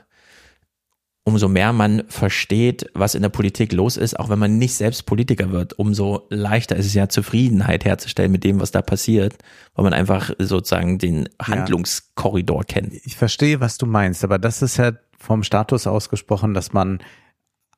umso 1.23 1.47
mehr 1.47 1.73
man 1.73 2.03
versteht, 2.07 2.89
was 2.93 3.15
in 3.15 3.21
der 3.21 3.29
Politik 3.29 3.71
los 3.73 3.97
ist, 3.97 4.19
auch 4.19 4.29
wenn 4.29 4.39
man 4.39 4.57
nicht 4.57 4.73
selbst 4.73 5.05
Politiker 5.05 5.51
wird, 5.51 5.77
umso 5.77 6.27
leichter 6.29 6.75
ist 6.75 6.87
es 6.87 6.93
ja 6.93 7.09
Zufriedenheit 7.09 7.85
herzustellen 7.85 8.31
mit 8.31 8.43
dem, 8.43 8.59
was 8.59 8.71
da 8.71 8.81
passiert, 8.81 9.37
weil 9.75 9.83
man 9.83 9.93
einfach 9.93 10.31
sozusagen 10.39 10.97
den 10.97 11.29
Handlungskorridor 11.41 12.61
ja. 12.61 12.63
kennt. 12.63 12.93
Ich 12.93 13.15
verstehe, 13.15 13.59
was 13.59 13.77
du 13.77 13.85
meinst, 13.85 14.23
aber 14.23 14.39
das 14.39 14.61
ist 14.61 14.77
ja 14.77 14.93
vom 15.17 15.43
Status 15.43 15.85
ausgesprochen, 15.85 16.53
dass 16.53 16.73
man 16.73 16.99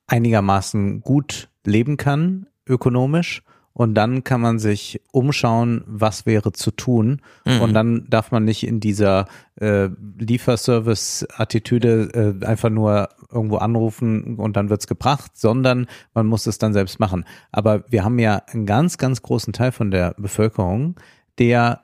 einigermaßen 0.06 1.00
gut 1.00 1.48
leben 1.64 1.96
kann, 1.96 2.46
ökonomisch 2.66 3.42
und 3.74 3.94
dann 3.94 4.22
kann 4.22 4.40
man 4.40 4.58
sich 4.58 5.00
umschauen, 5.12 5.82
was 5.86 6.26
wäre 6.26 6.52
zu 6.52 6.70
tun. 6.70 7.22
Mhm. 7.46 7.60
Und 7.60 7.72
dann 7.72 8.06
darf 8.08 8.30
man 8.30 8.44
nicht 8.44 8.66
in 8.66 8.80
dieser 8.80 9.26
äh, 9.56 9.88
Lieferservice-Attitüde 10.18 12.38
äh, 12.42 12.46
einfach 12.46 12.70
nur 12.70 13.08
irgendwo 13.30 13.56
anrufen 13.56 14.36
und 14.36 14.56
dann 14.56 14.68
wird's 14.68 14.86
gebracht, 14.86 15.32
sondern 15.34 15.86
man 16.12 16.26
muss 16.26 16.46
es 16.46 16.58
dann 16.58 16.74
selbst 16.74 17.00
machen. 17.00 17.24
Aber 17.50 17.84
wir 17.88 18.04
haben 18.04 18.18
ja 18.18 18.42
einen 18.52 18.66
ganz, 18.66 18.98
ganz 18.98 19.22
großen 19.22 19.54
Teil 19.54 19.72
von 19.72 19.90
der 19.90 20.14
Bevölkerung, 20.18 20.96
der 21.38 21.80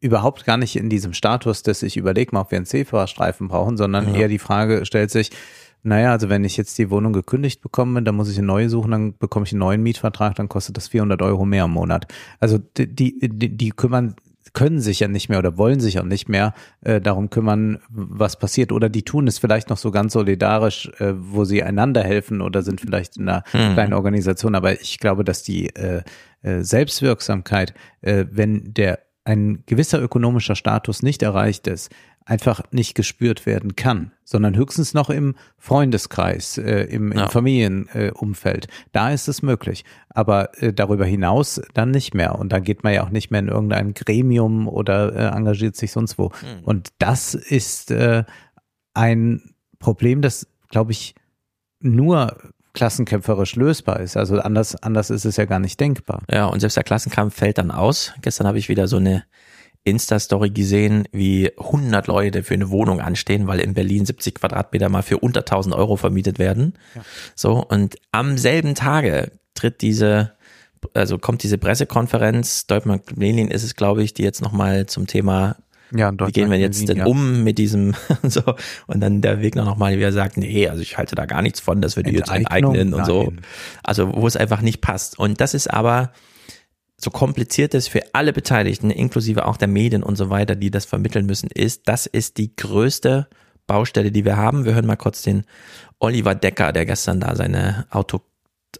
überhaupt 0.00 0.44
gar 0.44 0.56
nicht 0.56 0.76
in 0.76 0.90
diesem 0.90 1.14
Status, 1.14 1.62
dass 1.62 1.82
ich 1.82 1.96
überlege 1.96 2.34
mal, 2.34 2.42
ob 2.42 2.50
wir 2.50 2.56
einen 2.56 2.66
C-Fahrstreifen 2.66 3.48
brauchen, 3.48 3.76
sondern 3.76 4.12
ja. 4.12 4.20
eher 4.20 4.28
die 4.28 4.38
Frage 4.38 4.84
stellt 4.84 5.10
sich, 5.10 5.30
naja, 5.84 6.12
also 6.12 6.30
wenn 6.30 6.44
ich 6.44 6.56
jetzt 6.56 6.76
die 6.78 6.90
Wohnung 6.90 7.12
gekündigt 7.12 7.60
bekomme, 7.60 8.02
dann 8.02 8.14
muss 8.14 8.30
ich 8.30 8.38
eine 8.38 8.46
neue 8.46 8.70
suchen, 8.70 8.90
dann 8.90 9.18
bekomme 9.18 9.44
ich 9.44 9.52
einen 9.52 9.60
neuen 9.60 9.82
Mietvertrag, 9.82 10.34
dann 10.34 10.48
kostet 10.48 10.76
das 10.76 10.88
400 10.88 11.20
Euro 11.22 11.44
mehr 11.44 11.66
im 11.66 11.72
Monat. 11.72 12.06
Also 12.40 12.58
die, 12.58 12.94
die, 12.94 13.56
die 13.56 13.70
kümmern 13.70 14.16
können 14.54 14.80
sich 14.80 15.00
ja 15.00 15.08
nicht 15.08 15.28
mehr 15.28 15.38
oder 15.38 15.58
wollen 15.58 15.80
sich 15.80 15.98
auch 15.98 16.04
nicht 16.04 16.28
mehr 16.28 16.54
äh, 16.82 17.00
darum 17.00 17.28
kümmern, 17.28 17.80
was 17.88 18.38
passiert. 18.38 18.72
Oder 18.72 18.88
die 18.88 19.02
tun 19.02 19.26
es 19.26 19.38
vielleicht 19.38 19.68
noch 19.68 19.76
so 19.76 19.90
ganz 19.90 20.14
solidarisch, 20.14 20.90
äh, 21.00 21.12
wo 21.16 21.44
sie 21.44 21.62
einander 21.62 22.02
helfen 22.02 22.40
oder 22.40 22.62
sind 22.62 22.80
vielleicht 22.80 23.16
in 23.16 23.28
einer 23.28 23.42
mhm. 23.52 23.74
kleinen 23.74 23.92
Organisation. 23.92 24.54
Aber 24.54 24.80
ich 24.80 24.98
glaube, 25.00 25.24
dass 25.24 25.42
die 25.42 25.74
äh, 25.74 26.02
äh, 26.42 26.62
Selbstwirksamkeit, 26.62 27.74
äh, 28.00 28.26
wenn 28.30 28.72
der 28.72 29.00
ein 29.24 29.64
gewisser 29.66 30.00
ökonomischer 30.02 30.54
Status 30.54 31.02
nicht 31.02 31.22
erreicht 31.22 31.66
ist, 31.66 31.90
einfach 32.26 32.62
nicht 32.70 32.94
gespürt 32.94 33.44
werden 33.44 33.76
kann, 33.76 34.12
sondern 34.24 34.56
höchstens 34.56 34.94
noch 34.94 35.10
im 35.10 35.34
Freundeskreis, 35.58 36.56
äh, 36.56 36.84
im, 36.84 37.12
im 37.12 37.18
ja. 37.18 37.28
Familienumfeld. 37.28 38.66
Äh, 38.66 38.68
da 38.92 39.10
ist 39.10 39.28
es 39.28 39.42
möglich. 39.42 39.84
Aber 40.08 40.50
äh, 40.62 40.72
darüber 40.72 41.04
hinaus 41.04 41.60
dann 41.74 41.90
nicht 41.90 42.14
mehr. 42.14 42.38
Und 42.38 42.50
da 42.50 42.60
geht 42.60 42.82
man 42.82 42.94
ja 42.94 43.04
auch 43.04 43.10
nicht 43.10 43.30
mehr 43.30 43.40
in 43.40 43.48
irgendein 43.48 43.92
Gremium 43.92 44.68
oder 44.68 45.14
äh, 45.14 45.36
engagiert 45.36 45.76
sich 45.76 45.92
sonst 45.92 46.18
wo. 46.18 46.28
Mhm. 46.28 46.64
Und 46.64 46.88
das 46.98 47.34
ist 47.34 47.90
äh, 47.90 48.24
ein 48.94 49.54
Problem, 49.78 50.22
das, 50.22 50.46
glaube 50.70 50.92
ich, 50.92 51.14
nur 51.80 52.38
klassenkämpferisch 52.72 53.54
lösbar 53.56 54.00
ist. 54.00 54.16
Also 54.16 54.38
anders, 54.40 54.76
anders 54.82 55.10
ist 55.10 55.26
es 55.26 55.36
ja 55.36 55.44
gar 55.44 55.58
nicht 55.58 55.78
denkbar. 55.78 56.22
Ja, 56.30 56.46
und 56.46 56.60
selbst 56.60 56.76
der 56.76 56.84
Klassenkampf 56.84 57.34
fällt 57.34 57.58
dann 57.58 57.70
aus. 57.70 58.14
Gestern 58.22 58.46
habe 58.46 58.58
ich 58.58 58.68
wieder 58.70 58.88
so 58.88 58.96
eine 58.96 59.24
Insta-Story 59.84 60.50
gesehen, 60.50 61.06
wie 61.12 61.52
100 61.58 62.06
Leute 62.06 62.42
für 62.42 62.54
eine 62.54 62.70
Wohnung 62.70 63.00
anstehen, 63.00 63.46
weil 63.46 63.60
in 63.60 63.74
Berlin 63.74 64.06
70 64.06 64.36
Quadratmeter 64.36 64.88
mal 64.88 65.02
für 65.02 65.18
unter 65.18 65.40
1000 65.40 65.74
Euro 65.74 65.96
vermietet 65.96 66.38
werden. 66.38 66.74
Ja. 66.94 67.02
So, 67.34 67.62
und 67.62 67.96
am 68.10 68.38
selben 68.38 68.74
Tage 68.74 69.30
tritt 69.54 69.82
diese, 69.82 70.32
also 70.94 71.18
kommt 71.18 71.42
diese 71.42 71.58
Pressekonferenz, 71.58 72.66
Deutschland 72.66 73.02
Lenin 73.16 73.48
ist 73.48 73.62
es, 73.62 73.76
glaube 73.76 74.02
ich, 74.02 74.14
die 74.14 74.22
jetzt 74.22 74.40
nochmal 74.40 74.86
zum 74.86 75.06
Thema 75.06 75.56
ja, 75.94 76.12
wie 76.12 76.32
gehen 76.32 76.50
wir 76.50 76.58
jetzt 76.58 76.88
denn 76.88 76.96
ja. 76.96 77.06
um 77.06 77.44
mit 77.44 77.58
diesem 77.58 77.94
so 78.22 78.42
und 78.86 79.00
dann 79.00 79.20
der 79.20 79.42
Wegner 79.42 79.64
nochmal 79.64 79.96
wieder 79.96 80.12
sagt, 80.12 80.38
nee, 80.38 80.66
also 80.66 80.82
ich 80.82 80.98
halte 80.98 81.14
da 81.14 81.26
gar 81.26 81.42
nichts 81.42 81.60
von, 81.60 81.80
dass 81.80 81.94
wir 81.94 82.02
die 82.02 82.12
jetzt 82.12 82.32
enteignen 82.32 82.94
und 82.94 83.00
Nein. 83.00 83.06
so. 83.06 83.32
Also 83.82 84.12
wo 84.12 84.26
es 84.26 84.36
einfach 84.36 84.60
nicht 84.60 84.80
passt. 84.80 85.18
Und 85.18 85.40
das 85.40 85.54
ist 85.54 85.72
aber 85.72 86.10
so 87.04 87.10
kompliziert 87.10 87.74
es 87.74 87.86
für 87.86 88.02
alle 88.14 88.32
Beteiligten, 88.32 88.90
inklusive 88.90 89.46
auch 89.46 89.58
der 89.58 89.68
Medien 89.68 90.02
und 90.02 90.16
so 90.16 90.30
weiter, 90.30 90.56
die 90.56 90.70
das 90.70 90.86
vermitteln 90.86 91.26
müssen, 91.26 91.50
ist, 91.50 91.86
das 91.86 92.06
ist 92.06 92.38
die 92.38 92.56
größte 92.56 93.28
Baustelle, 93.66 94.10
die 94.10 94.24
wir 94.24 94.36
haben. 94.36 94.64
Wir 94.64 94.74
hören 94.74 94.86
mal 94.86 94.96
kurz 94.96 95.22
den 95.22 95.44
Oliver 95.98 96.34
Decker, 96.34 96.72
der 96.72 96.86
gestern 96.86 97.20
da 97.20 97.36
seine 97.36 97.86
Auto 97.90 98.22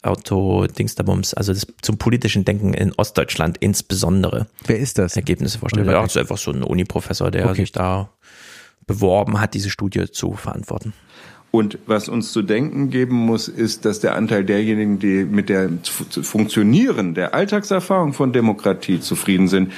Auto 0.02 0.66
Dingsterbums, 0.66 1.34
also 1.34 1.52
das, 1.52 1.68
zum 1.80 1.98
politischen 1.98 2.44
Denken 2.44 2.74
in 2.74 2.92
Ostdeutschland 2.96 3.58
insbesondere. 3.58 4.48
Wer 4.66 4.78
ist 4.78 4.98
das? 4.98 5.14
Ergebnisse 5.14 5.58
vorstellen. 5.58 5.86
Ja, 5.86 6.02
das 6.02 6.16
ist 6.16 6.20
einfach 6.20 6.36
so 6.36 6.50
ein 6.50 6.64
Uni-Professor, 6.64 7.30
der 7.30 7.44
okay. 7.44 7.60
sich 7.60 7.72
da 7.72 8.10
beworben 8.88 9.40
hat, 9.40 9.54
diese 9.54 9.70
Studie 9.70 10.10
zu 10.10 10.32
verantworten. 10.32 10.94
Und 11.54 11.78
was 11.86 12.08
uns 12.08 12.32
zu 12.32 12.42
denken 12.42 12.90
geben 12.90 13.14
muss, 13.14 13.46
ist, 13.46 13.84
dass 13.84 14.00
der 14.00 14.16
Anteil 14.16 14.42
derjenigen, 14.42 14.98
die 14.98 15.24
mit 15.24 15.48
der 15.48 15.70
Funktionieren 15.84 17.14
der 17.14 17.32
Alltagserfahrung 17.32 18.12
von 18.12 18.32
Demokratie 18.32 18.98
zufrieden 18.98 19.46
sind, 19.46 19.72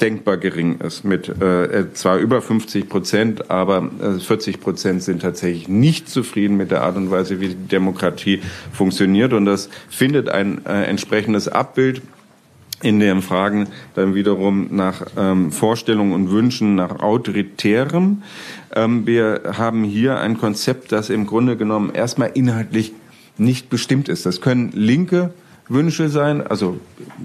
denkbar 0.00 0.36
gering 0.36 0.80
ist. 0.80 1.04
Mit 1.04 1.28
äh, 1.28 1.92
zwar 1.94 2.18
über 2.18 2.42
50 2.42 2.88
Prozent, 2.88 3.52
aber 3.52 3.88
äh, 4.02 4.18
40 4.18 4.60
Prozent 4.60 5.04
sind 5.04 5.22
tatsächlich 5.22 5.68
nicht 5.68 6.08
zufrieden 6.08 6.56
mit 6.56 6.72
der 6.72 6.82
Art 6.82 6.96
und 6.96 7.12
Weise, 7.12 7.40
wie 7.40 7.50
die 7.50 7.68
Demokratie 7.68 8.40
funktioniert. 8.72 9.32
Und 9.32 9.44
das 9.44 9.70
findet 9.88 10.28
ein 10.28 10.66
äh, 10.66 10.86
entsprechendes 10.86 11.46
Abbild 11.46 12.02
in 12.82 13.00
den 13.00 13.22
Fragen 13.22 13.68
dann 13.94 14.14
wiederum 14.14 14.68
nach 14.70 15.02
ähm, 15.16 15.52
Vorstellungen 15.52 16.12
und 16.12 16.30
Wünschen 16.30 16.74
nach 16.74 17.00
autoritärem. 17.00 18.22
Ähm, 18.74 19.06
wir 19.06 19.54
haben 19.56 19.84
hier 19.84 20.18
ein 20.18 20.38
Konzept, 20.38 20.92
das 20.92 21.10
im 21.10 21.26
Grunde 21.26 21.56
genommen 21.56 21.90
erstmal 21.94 22.30
inhaltlich 22.34 22.92
nicht 23.38 23.70
bestimmt 23.70 24.08
ist. 24.08 24.26
Das 24.26 24.40
können 24.40 24.72
linke 24.74 25.32
Wünsche 25.68 26.08
sein, 26.08 26.44
also 26.46 26.78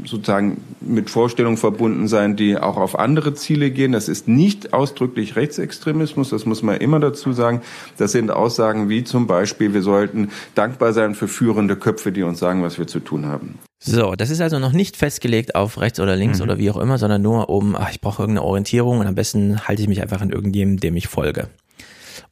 sozusagen 0.05 0.61
mit 0.79 1.09
Vorstellungen 1.09 1.57
verbunden 1.57 2.07
sein, 2.07 2.35
die 2.35 2.57
auch 2.57 2.77
auf 2.77 2.97
andere 2.97 3.34
Ziele 3.34 3.71
gehen. 3.71 3.91
Das 3.91 4.07
ist 4.07 4.27
nicht 4.27 4.73
ausdrücklich 4.73 5.35
Rechtsextremismus, 5.35 6.29
das 6.29 6.45
muss 6.45 6.61
man 6.63 6.77
immer 6.77 6.99
dazu 6.99 7.34
sagen. 7.34 7.61
Das 7.97 8.11
sind 8.11 8.31
Aussagen 8.31 8.89
wie 8.89 9.03
zum 9.03 9.27
Beispiel, 9.27 9.73
wir 9.73 9.81
sollten 9.81 10.29
dankbar 10.55 10.93
sein 10.93 11.15
für 11.15 11.27
führende 11.27 11.75
Köpfe, 11.75 12.11
die 12.11 12.23
uns 12.23 12.39
sagen, 12.39 12.63
was 12.63 12.77
wir 12.77 12.88
zu 12.88 12.99
tun 12.99 13.25
haben. 13.25 13.55
So, 13.79 14.15
das 14.15 14.29
ist 14.29 14.41
also 14.41 14.57
noch 14.59 14.71
nicht 14.71 14.97
festgelegt 14.97 15.55
auf 15.55 15.79
rechts 15.79 15.99
oder 15.99 16.15
links 16.15 16.39
mhm. 16.39 16.43
oder 16.43 16.57
wie 16.57 16.71
auch 16.71 16.77
immer, 16.77 16.97
sondern 16.97 17.21
nur 17.21 17.49
um, 17.49 17.75
ach, 17.75 17.91
ich 17.91 18.01
brauche 18.01 18.23
irgendeine 18.23 18.45
Orientierung 18.45 18.99
und 18.99 19.07
am 19.07 19.15
besten 19.15 19.67
halte 19.67 19.81
ich 19.81 19.87
mich 19.87 20.01
einfach 20.01 20.21
an 20.21 20.31
irgendjemandem, 20.31 20.79
dem 20.79 20.97
ich 20.97 21.07
folge. 21.07 21.49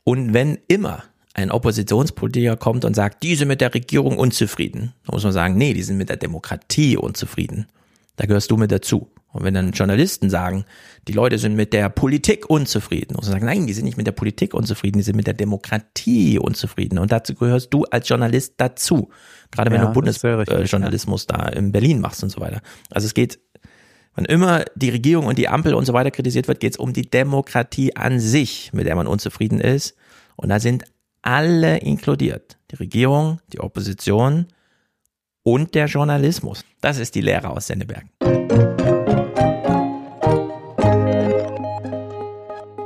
Und 0.03 0.34
wenn 0.34 0.57
immer 0.67 1.03
ein 1.34 1.51
Oppositionspolitiker 1.51 2.55
kommt 2.55 2.85
und 2.85 2.95
sagt, 2.95 3.22
die 3.22 3.35
sind 3.35 3.49
mit 3.49 3.61
der 3.61 3.73
Regierung 3.73 4.17
unzufrieden, 4.17 4.93
dann 5.05 5.13
muss 5.13 5.23
man 5.23 5.34
sagen, 5.34 5.57
nee, 5.57 5.73
die 5.73 5.84
sind 5.84 5.97
mit 5.97 6.09
der 6.09 6.17
Demokratie 6.17 6.97
unzufrieden. 6.97 7.67
Da 8.16 8.26
gehörst 8.26 8.52
du 8.52 8.58
mit 8.58 8.72
dazu. 8.72 9.12
Und 9.36 9.44
wenn 9.44 9.54
dann 9.54 9.72
Journalisten 9.72 10.30
sagen, 10.30 10.64
die 11.10 11.12
Leute 11.12 11.38
sind 11.38 11.56
mit 11.56 11.74
der 11.74 11.90
Politik 11.90 12.50
unzufrieden, 12.50 13.16
muss 13.16 13.26
man 13.26 13.34
sagen, 13.34 13.46
nein, 13.46 13.68
die 13.68 13.74
sind 13.74 13.84
nicht 13.84 13.98
mit 13.98 14.08
der 14.08 14.14
Politik 14.14 14.54
unzufrieden, 14.54 15.00
die 15.00 15.04
sind 15.04 15.18
mit 15.18 15.28
der 15.28 15.34
Demokratie 15.34 16.40
unzufrieden. 16.40 17.00
Und 17.00 17.12
dazu 17.12 17.36
gehörst 17.36 17.74
du 17.74 17.84
als 17.84 18.08
Journalist 18.08 18.54
dazu. 18.58 19.10
Gerade 19.52 19.72
wenn 19.72 19.82
ja, 19.82 19.88
du 19.88 19.94
Bundesjournalismus 19.94 21.28
ja. 21.30 21.38
da 21.38 21.50
in 21.50 21.74
Berlin 21.74 22.00
machst 22.00 22.24
und 22.24 22.30
so 22.30 22.40
weiter. 22.40 22.62
Also 22.92 23.08
es 23.08 23.14
geht, 23.14 23.40
wenn 24.16 24.24
immer 24.24 24.64
die 24.76 24.90
Regierung 24.90 25.26
und 25.26 25.38
die 25.38 25.50
Ampel 25.50 25.74
und 25.74 25.84
so 25.84 25.92
weiter 25.92 26.12
kritisiert 26.12 26.48
wird, 26.48 26.62
geht 26.62 26.72
es 26.72 26.78
um 26.78 26.94
die 26.94 27.10
Demokratie 27.10 27.94
an 27.98 28.22
sich, 28.22 28.72
mit 28.72 28.88
der 28.88 28.96
man 28.96 29.06
unzufrieden 29.06 29.60
ist. 29.60 29.96
Und 30.38 30.48
da 30.48 30.62
sind 30.62 30.86
alle 31.22 31.80
inkludiert. 31.80 32.58
Die 32.72 32.78
Regierung, 32.78 33.42
die 33.52 33.60
Opposition 33.60 34.46
und 35.45 35.76
der 35.76 35.85
Journalismus. 35.85 36.65
Das 36.81 36.97
ist 36.97 37.15
die 37.15 37.22
Lehre 37.22 37.49
aus 37.49 37.67
Senneberg. 37.67 38.05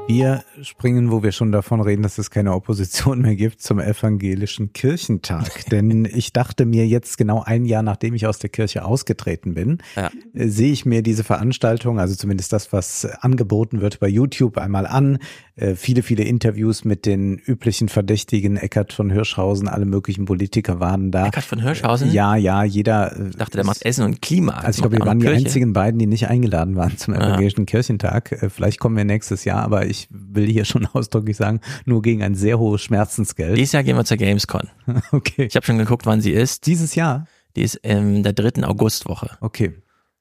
Wir 0.10 0.44
springen, 0.64 1.12
wo 1.12 1.22
wir 1.22 1.32
schon 1.32 1.52
davon 1.52 1.82
reden, 1.82 2.02
dass 2.02 2.18
es 2.18 2.32
keine 2.32 2.56
Opposition 2.56 3.22
mehr 3.22 3.36
gibt, 3.36 3.62
zum 3.62 3.80
evangelischen 3.80 4.74
Kirchentag. 4.74 5.66
Denn 5.70 6.04
ich 6.04 6.34
dachte 6.34 6.66
mir 6.66 6.88
jetzt 6.88 7.20
genau 7.20 7.44
ein 7.44 7.64
Jahr, 7.64 7.84
nachdem 7.84 8.16
ich 8.16 8.26
aus 8.26 8.40
der 8.40 8.50
Kirche 8.50 8.86
ausgetreten 8.86 9.54
bin, 9.54 9.78
ja. 9.96 10.10
Äh, 10.34 10.48
sehe 10.48 10.72
ich 10.72 10.84
mir 10.84 11.04
diese 11.04 11.24
Veranstaltung, 11.24 12.00
also 12.00 12.16
zumindest 12.16 12.52
das, 12.54 12.74
was 12.74 13.06
angeboten 13.06 13.82
wird 13.82 14.00
bei 14.00 14.08
YouTube, 14.08 14.58
einmal 14.58 14.88
an. 14.88 15.20
Äh, 15.56 15.76
viele, 15.76 16.02
viele 16.02 16.24
Interviews 16.24 16.86
mit 16.86 17.06
den 17.06 17.38
üblichen 17.38 17.88
Verdächtigen, 17.88 18.58
Eckart 18.58 18.94
von 18.94 19.12
Hirschhausen, 19.12 19.68
alle 19.68 19.86
möglichen 19.86 20.26
Politiker 20.26 20.80
waren 20.80 21.12
da. 21.12 21.28
Eckart 21.28 21.44
von 21.44 21.62
Hirschhausen? 21.62 22.12
Ja, 22.12 22.36
ja, 22.36 22.64
jeder. 22.64 23.16
Ich 23.30 23.36
dachte, 23.36 23.58
der 23.58 23.66
macht 23.66 23.86
Essen 23.86 24.06
und 24.06 24.24
Klima. 24.24 24.54
Also 24.54 24.70
ich 24.70 24.82
glaube, 24.90 24.98
wir 24.98 25.06
waren 25.06 25.20
die 25.20 25.28
einzigen 25.28 25.74
beiden, 25.74 26.00
die 26.00 26.08
nicht 26.08 26.30
eingeladen 26.30 26.76
waren 26.76 26.98
zum 26.98 27.14
evangelischen 27.14 27.62
ja. 27.62 27.66
Kirchentag. 27.66 28.32
Äh, 28.32 28.50
vielleicht 28.50 28.80
kommen 28.80 28.98
wir 28.98 29.06
nächstes 29.06 29.46
Jahr, 29.46 29.62
aber 29.62 29.86
ich 29.86 29.99
will 30.10 30.48
hier 30.48 30.66
schon 30.66 30.86
ausdrücklich 30.94 31.38
sagen, 31.38 31.62
nur 31.86 32.02
gegen 32.02 32.24
ein 32.24 32.36
sehr 32.36 32.60
hohes 32.60 32.82
Schmerzensgeld. 32.82 33.58
Dieses 33.58 33.74
Jahr 33.74 33.84
gehen 33.84 33.98
wir 33.98 34.06
zur 34.06 34.18
Gamescon. 34.18 34.70
okay. 35.12 35.46
Ich 35.46 35.56
habe 35.56 35.66
schon 35.66 35.78
geguckt, 35.78 36.06
wann 36.06 36.22
sie 36.22 36.32
ist. 36.32 36.66
Dieses 36.66 36.96
Jahr? 36.96 37.28
Die 37.56 37.64
ist 37.64 37.76
in 37.76 38.24
der 38.24 38.34
dritten 38.34 38.64
Augustwoche. 38.64 39.38
Okay. 39.42 39.74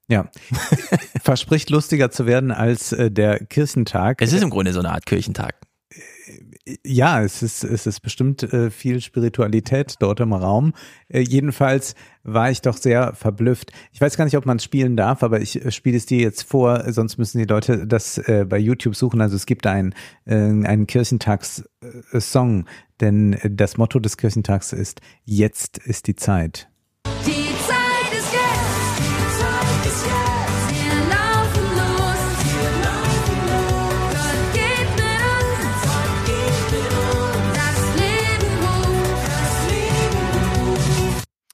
Ja. 0.09 0.31
Verspricht 1.23 1.71
lustiger 1.71 2.11
zu 2.11 2.27
werden 2.27 2.51
als 2.51 2.93
äh, 2.93 3.11
der 3.11 3.45
Kirchentag. 3.45 4.23
Es 4.23 4.33
ist 4.33 4.43
im 4.43 4.51
Grunde 4.51 4.73
so 4.73 4.81
eine 4.81 4.91
Art 4.91 5.05
Kirchentag. 5.05 5.55
Ja, 6.85 7.23
es 7.23 7.43
ist, 7.43 7.65
es 7.65 7.87
ist 7.87 8.01
bestimmt 8.01 8.43
äh, 8.43 8.71
viel 8.71 9.01
Spiritualität 9.01 9.95
dort 10.01 10.21
im 10.21 10.33
Raum. 10.33 10.75
Äh, 11.09 11.21
jedenfalls 11.21 11.95
war 12.23 12.51
ich 12.51 12.61
doch 12.61 12.77
sehr 12.77 13.15
verblüfft. 13.15 13.73
Ich 13.93 14.01
weiß 14.01 14.17
gar 14.17 14.25
nicht, 14.25 14.37
ob 14.37 14.47
man 14.47 14.59
es 14.59 14.65
spielen 14.65 14.97
darf, 14.97 15.23
aber 15.23 15.41
ich 15.41 15.65
äh, 15.65 15.71
spiele 15.71 15.97
es 15.97 16.07
dir 16.07 16.19
jetzt 16.19 16.43
vor, 16.43 16.93
sonst 16.93 17.19
müssen 17.19 17.39
die 17.39 17.45
Leute 17.45 17.87
das 17.87 18.19
äh, 18.19 18.45
bei 18.49 18.59
YouTube 18.59 18.97
suchen. 18.97 19.21
Also 19.21 19.37
es 19.37 19.47
gibt 19.47 19.67
einen, 19.67 19.95
äh, 20.27 20.35
einen 20.35 20.87
Kirchentags-Song, 20.87 22.67
denn 23.01 23.39
das 23.49 23.77
Motto 23.77 23.99
des 23.99 24.17
Kirchentags 24.17 24.73
ist, 24.73 25.01
jetzt 25.25 25.79
ist 25.79 26.07
die 26.07 26.17
Zeit. 26.17 26.69
Die 27.27 27.48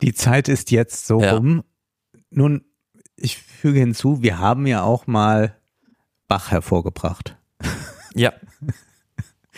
Die 0.04 0.12
Zeit 0.12 0.48
ist 0.48 0.70
jetzt 0.70 1.06
so 1.06 1.18
rum. 1.18 1.64
Nun, 2.30 2.64
ich 3.16 3.38
füge 3.38 3.78
hinzu, 3.78 4.22
wir 4.22 4.38
haben 4.38 4.66
ja 4.66 4.82
auch 4.82 5.06
mal 5.06 5.56
Bach 6.28 6.50
hervorgebracht. 6.50 7.38
Ja, 8.14 8.32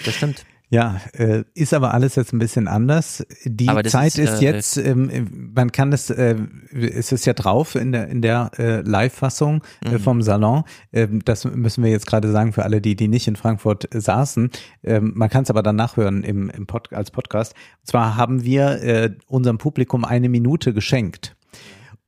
das 0.05 0.15
stimmt. 0.15 0.47
Ja, 0.69 1.01
äh, 1.13 1.45
ist 1.55 1.73
aber 1.73 1.95
alles 1.95 2.17
jetzt 2.17 2.33
ein 2.33 2.41
bisschen 2.41 2.67
anders. 2.67 3.25
Die 3.45 3.67
Zeit 3.85 4.19
ist, 4.19 4.19
ist, 4.19 4.43
äh, 4.43 4.45
jetzt, 4.45 4.77
ähm, 4.77 5.53
man 5.55 5.71
kann 5.71 5.93
das, 5.93 6.11
äh, 6.11 6.35
es 6.73 7.13
ist 7.13 7.25
ja 7.25 7.35
drauf 7.35 7.77
in 7.77 7.93
der 7.93 8.09
in 8.09 8.21
der 8.21 8.51
äh, 8.59 8.81
Live-Fassung 8.81 9.63
äh, 9.85 9.93
Mhm. 9.93 10.01
vom 10.01 10.23
Salon. 10.23 10.65
Ähm, 10.93 11.21
das 11.25 11.45
müssen 11.45 11.85
wir 11.85 11.91
jetzt 11.93 12.09
gerade 12.09 12.33
sagen 12.33 12.53
für 12.53 12.65
alle, 12.65 12.81
die 12.81 12.97
die 12.97 13.07
nicht 13.07 13.29
in 13.29 13.37
Frankfurt 13.37 13.95
äh, 13.95 14.01
saßen. 14.01 14.51
Ähm, 14.83 15.13
man 15.15 15.29
kann 15.31 15.45
es 15.45 15.51
aber 15.51 15.63
dann 15.63 15.77
nachhören 15.77 16.25
im, 16.25 16.51
im 16.51 16.67
Pod, 16.67 16.93
als 16.93 17.13
Podcast. 17.13 17.55
Und 17.83 17.87
zwar 17.87 18.17
haben 18.17 18.43
wir 18.43 18.83
äh, 18.83 19.11
unserem 19.29 19.59
Publikum 19.59 20.05
eine 20.05 20.29
Minute 20.29 20.75
geschenkt. 20.75 21.36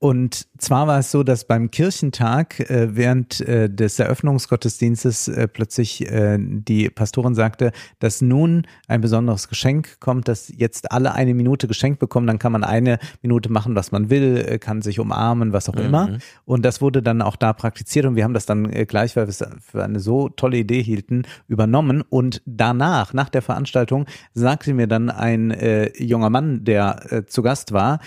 Und 0.00 0.46
zwar 0.58 0.86
war 0.86 1.00
es 1.00 1.10
so, 1.10 1.24
dass 1.24 1.44
beim 1.44 1.72
Kirchentag 1.72 2.60
äh, 2.70 2.94
während 2.94 3.40
äh, 3.40 3.68
des 3.68 3.98
Eröffnungsgottesdienstes 3.98 5.26
äh, 5.26 5.48
plötzlich 5.48 6.08
äh, 6.08 6.38
die 6.40 6.88
Pastorin 6.88 7.34
sagte, 7.34 7.72
dass 7.98 8.20
nun 8.20 8.64
ein 8.86 9.00
besonderes 9.00 9.48
Geschenk 9.48 9.98
kommt, 9.98 10.28
dass 10.28 10.52
jetzt 10.56 10.92
alle 10.92 11.14
eine 11.14 11.34
Minute 11.34 11.66
geschenkt 11.66 11.98
bekommen. 11.98 12.28
Dann 12.28 12.38
kann 12.38 12.52
man 12.52 12.62
eine 12.62 13.00
Minute 13.22 13.50
machen, 13.50 13.74
was 13.74 13.90
man 13.90 14.08
will, 14.08 14.36
äh, 14.36 14.58
kann 14.60 14.82
sich 14.82 15.00
umarmen, 15.00 15.52
was 15.52 15.68
auch 15.68 15.74
Mhm. 15.74 15.80
immer. 15.80 16.18
Und 16.44 16.64
das 16.64 16.80
wurde 16.80 17.02
dann 17.02 17.20
auch 17.20 17.34
da 17.34 17.52
praktiziert 17.52 18.06
und 18.06 18.14
wir 18.14 18.22
haben 18.22 18.34
das 18.34 18.46
dann 18.46 18.72
äh, 18.72 18.86
gleich, 18.86 19.16
weil 19.16 19.26
wir 19.26 19.30
es 19.30 19.44
für 19.60 19.82
eine 19.82 19.98
so 19.98 20.28
tolle 20.28 20.58
Idee 20.58 20.80
hielten, 20.80 21.22
übernommen. 21.48 22.02
Und 22.08 22.40
danach, 22.46 23.14
nach 23.14 23.30
der 23.30 23.42
Veranstaltung, 23.42 24.06
sagte 24.32 24.74
mir 24.74 24.86
dann 24.86 25.10
ein 25.10 25.56
junger 25.98 26.30
Mann, 26.30 26.64
der 26.64 27.24
zu 27.26 27.42
Gast 27.42 27.72
war, 27.72 28.00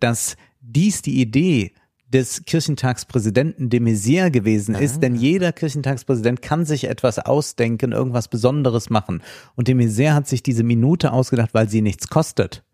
dass 0.00 0.36
dies 0.68 1.02
die 1.02 1.20
Idee 1.20 1.72
des 2.12 2.44
Kirchentagspräsidenten 2.44 3.68
de 3.68 3.80
Maizière 3.80 4.30
gewesen 4.30 4.74
ist, 4.74 5.02
denn 5.02 5.14
jeder 5.14 5.52
Kirchentagspräsident 5.52 6.40
kann 6.40 6.64
sich 6.64 6.84
etwas 6.84 7.18
ausdenken, 7.18 7.92
irgendwas 7.92 8.28
Besonderes 8.28 8.88
machen. 8.88 9.22
Und 9.56 9.68
de 9.68 9.74
Maizière 9.74 10.14
hat 10.14 10.26
sich 10.26 10.42
diese 10.42 10.62
Minute 10.62 11.12
ausgedacht, 11.12 11.50
weil 11.52 11.68
sie 11.68 11.82
nichts 11.82 12.08
kostet. 12.08 12.64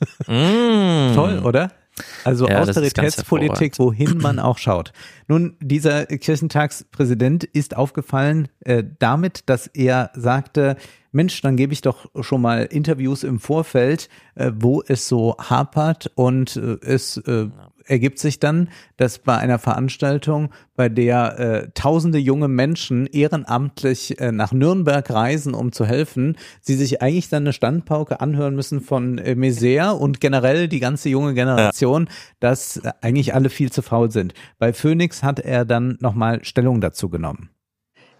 Toll, 0.24 1.42
oder? 1.44 1.72
Also 2.24 2.48
Ja, 2.48 2.60
Austeritätspolitik, 2.60 3.78
wohin 3.78 4.18
man 4.18 4.38
auch 4.38 4.58
schaut. 4.58 4.92
Nun, 5.26 5.56
dieser 5.60 6.06
Kirchentagspräsident 6.06 7.44
ist 7.44 7.76
aufgefallen 7.76 8.48
äh, 8.60 8.84
damit, 8.98 9.48
dass 9.48 9.66
er 9.68 10.10
sagte, 10.14 10.76
Mensch, 11.10 11.40
dann 11.40 11.56
gebe 11.56 11.72
ich 11.72 11.80
doch 11.80 12.06
schon 12.20 12.42
mal 12.42 12.64
Interviews 12.64 13.24
im 13.24 13.40
Vorfeld, 13.40 14.08
äh, 14.34 14.52
wo 14.54 14.82
es 14.86 15.08
so 15.08 15.36
hapert 15.38 16.10
und 16.14 16.56
äh, 16.56 16.76
es 16.82 17.16
äh, 17.18 17.48
ergibt 17.88 18.18
sich 18.18 18.38
dann, 18.38 18.68
dass 18.96 19.18
bei 19.18 19.36
einer 19.36 19.58
Veranstaltung, 19.58 20.50
bei 20.76 20.88
der 20.88 21.38
äh, 21.38 21.68
tausende 21.74 22.18
junge 22.18 22.48
Menschen 22.48 23.06
ehrenamtlich 23.06 24.20
äh, 24.20 24.32
nach 24.32 24.52
Nürnberg 24.52 25.08
reisen, 25.10 25.54
um 25.54 25.72
zu 25.72 25.84
helfen, 25.84 26.36
sie 26.60 26.74
sich 26.74 27.02
eigentlich 27.02 27.28
dann 27.28 27.44
eine 27.44 27.52
Standpauke 27.52 28.20
anhören 28.20 28.54
müssen 28.54 28.80
von 28.80 29.18
äh, 29.18 29.32
Maizière 29.32 29.90
und 29.90 30.20
generell 30.20 30.68
die 30.68 30.80
ganze 30.80 31.08
junge 31.08 31.34
Generation, 31.34 32.08
dass 32.40 32.78
äh, 32.78 32.92
eigentlich 33.00 33.34
alle 33.34 33.50
viel 33.50 33.72
zu 33.72 33.82
faul 33.82 34.10
sind. 34.10 34.34
Bei 34.58 34.72
Phoenix 34.72 35.22
hat 35.22 35.40
er 35.40 35.64
dann 35.64 35.96
nochmal 36.00 36.44
Stellung 36.44 36.80
dazu 36.80 37.08
genommen. 37.08 37.50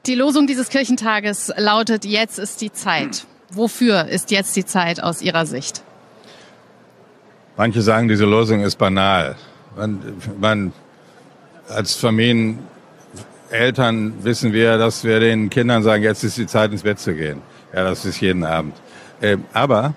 Die 0.06 0.14
Losung 0.14 0.46
dieses 0.46 0.68
Kirchentages 0.68 1.52
lautet, 1.56 2.04
jetzt 2.04 2.38
ist 2.38 2.60
die 2.60 2.72
Zeit. 2.72 3.26
Wofür 3.50 4.06
ist 4.08 4.30
jetzt 4.30 4.56
die 4.56 4.64
Zeit 4.64 5.02
aus 5.02 5.22
Ihrer 5.22 5.46
Sicht? 5.46 5.82
Manche 7.56 7.82
sagen, 7.82 8.08
diese 8.08 8.24
Losung 8.24 8.60
ist 8.60 8.76
banal. 8.76 9.36
Man, 9.78 10.00
man 10.40 10.72
als 11.68 11.94
Familieneltern 11.94 12.64
wissen 14.22 14.52
wir, 14.52 14.76
dass 14.76 15.04
wir 15.04 15.20
den 15.20 15.50
Kindern 15.50 15.84
sagen, 15.84 16.02
jetzt 16.02 16.24
ist 16.24 16.36
die 16.36 16.46
Zeit 16.46 16.72
ins 16.72 16.82
Bett 16.82 16.98
zu 16.98 17.14
gehen. 17.14 17.42
Ja, 17.72 17.84
das 17.84 18.04
ist 18.04 18.20
jeden 18.20 18.42
Abend. 18.44 18.74
Ähm, 19.22 19.44
aber 19.52 19.94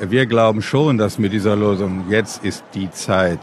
wir 0.00 0.26
glauben 0.26 0.62
schon, 0.62 0.98
dass 0.98 1.18
mit 1.18 1.32
dieser 1.32 1.54
Losung 1.54 2.06
jetzt 2.10 2.44
ist 2.44 2.64
die 2.74 2.90
Zeit 2.90 3.38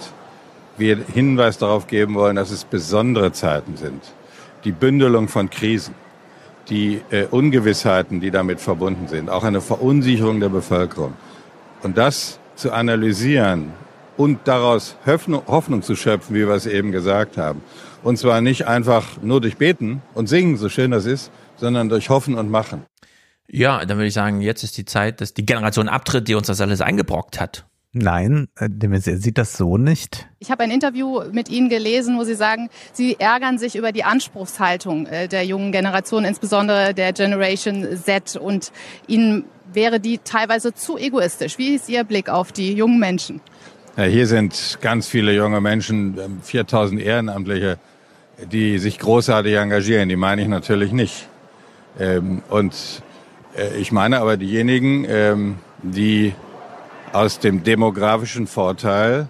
wir 0.77 0.97
Hinweis 1.13 1.57
darauf 1.57 1.87
geben 1.87 2.15
wollen, 2.15 2.35
dass 2.35 2.51
es 2.51 2.65
besondere 2.65 3.31
Zeiten 3.31 3.77
sind. 3.77 4.01
Die 4.65 4.71
Bündelung 4.73 5.29
von 5.29 5.49
Krisen, 5.49 5.95
die 6.69 7.01
äh, 7.11 7.25
Ungewissheiten, 7.25 8.19
die 8.19 8.31
damit 8.31 8.59
verbunden 8.59 9.07
sind, 9.07 9.29
auch 9.29 9.43
eine 9.43 9.61
Verunsicherung 9.61 10.39
der 10.39 10.49
Bevölkerung. 10.49 11.13
Und 11.83 11.97
das 11.97 12.39
zu 12.55 12.71
analysieren 12.71 13.71
und 14.17 14.39
daraus 14.45 14.95
Hoffnung, 15.05 15.43
Hoffnung 15.47 15.81
zu 15.81 15.95
schöpfen, 15.95 16.35
wie 16.35 16.47
wir 16.47 16.55
es 16.55 16.65
eben 16.65 16.91
gesagt 16.91 17.37
haben. 17.37 17.61
Und 18.03 18.17
zwar 18.17 18.41
nicht 18.41 18.67
einfach 18.67 19.21
nur 19.21 19.41
durch 19.41 19.57
Beten 19.57 20.01
und 20.13 20.27
Singen, 20.27 20.57
so 20.57 20.69
schön 20.69 20.91
das 20.91 21.05
ist, 21.05 21.31
sondern 21.57 21.89
durch 21.89 22.09
Hoffen 22.09 22.35
und 22.35 22.49
Machen. 22.49 22.85
Ja, 23.47 23.85
dann 23.85 23.97
würde 23.97 24.07
ich 24.07 24.13
sagen, 24.13 24.41
jetzt 24.41 24.63
ist 24.63 24.77
die 24.77 24.85
Zeit, 24.85 25.21
dass 25.21 25.33
die 25.33 25.45
Generation 25.45 25.89
abtritt, 25.89 26.27
die 26.27 26.35
uns 26.35 26.47
das 26.47 26.61
alles 26.61 26.81
eingebrockt 26.81 27.39
hat. 27.39 27.65
Nein, 27.93 28.47
äh, 28.57 28.69
Maizière 28.87 29.17
sieht 29.17 29.37
das 29.37 29.57
so 29.57 29.77
nicht. 29.77 30.25
Ich 30.39 30.49
habe 30.49 30.63
ein 30.63 30.71
Interview 30.71 31.23
mit 31.33 31.49
Ihnen 31.49 31.67
gelesen, 31.67 32.17
wo 32.17 32.23
Sie 32.23 32.35
sagen, 32.35 32.69
Sie 32.93 33.19
ärgern 33.19 33.57
sich 33.57 33.75
über 33.75 33.91
die 33.91 34.05
Anspruchshaltung 34.05 35.07
äh, 35.07 35.27
der 35.27 35.43
jungen 35.43 35.73
Generation, 35.73 36.23
insbesondere 36.23 36.93
der 36.93 37.11
Generation 37.11 37.85
Z. 37.97 38.37
Und 38.37 38.71
Ihnen 39.07 39.43
wäre 39.73 39.99
die 39.99 40.19
teilweise 40.19 40.73
zu 40.73 40.97
egoistisch. 40.97 41.57
Wie 41.57 41.75
ist 41.75 41.89
Ihr 41.89 42.05
Blick 42.05 42.29
auf 42.29 42.53
die 42.53 42.73
jungen 42.73 42.99
Menschen? 42.99 43.41
Ja, 43.97 44.03
hier 44.05 44.25
sind 44.25 44.77
ganz 44.81 45.07
viele 45.07 45.33
junge 45.33 45.59
Menschen, 45.59 46.17
ähm, 46.17 46.39
4000 46.41 47.01
Ehrenamtliche, 47.01 47.77
die 48.49 48.79
sich 48.79 48.97
großartig 48.97 49.53
engagieren. 49.55 50.07
Die 50.07 50.15
meine 50.15 50.41
ich 50.41 50.47
natürlich 50.47 50.93
nicht. 50.93 51.27
Ähm, 51.99 52.41
Und 52.49 53.03
äh, 53.57 53.75
ich 53.77 53.91
meine 53.91 54.19
aber 54.19 54.37
diejenigen, 54.37 55.05
ähm, 55.09 55.57
die 55.83 56.33
aus 57.11 57.39
dem 57.39 57.63
demografischen 57.63 58.47
Vorteil 58.47 59.27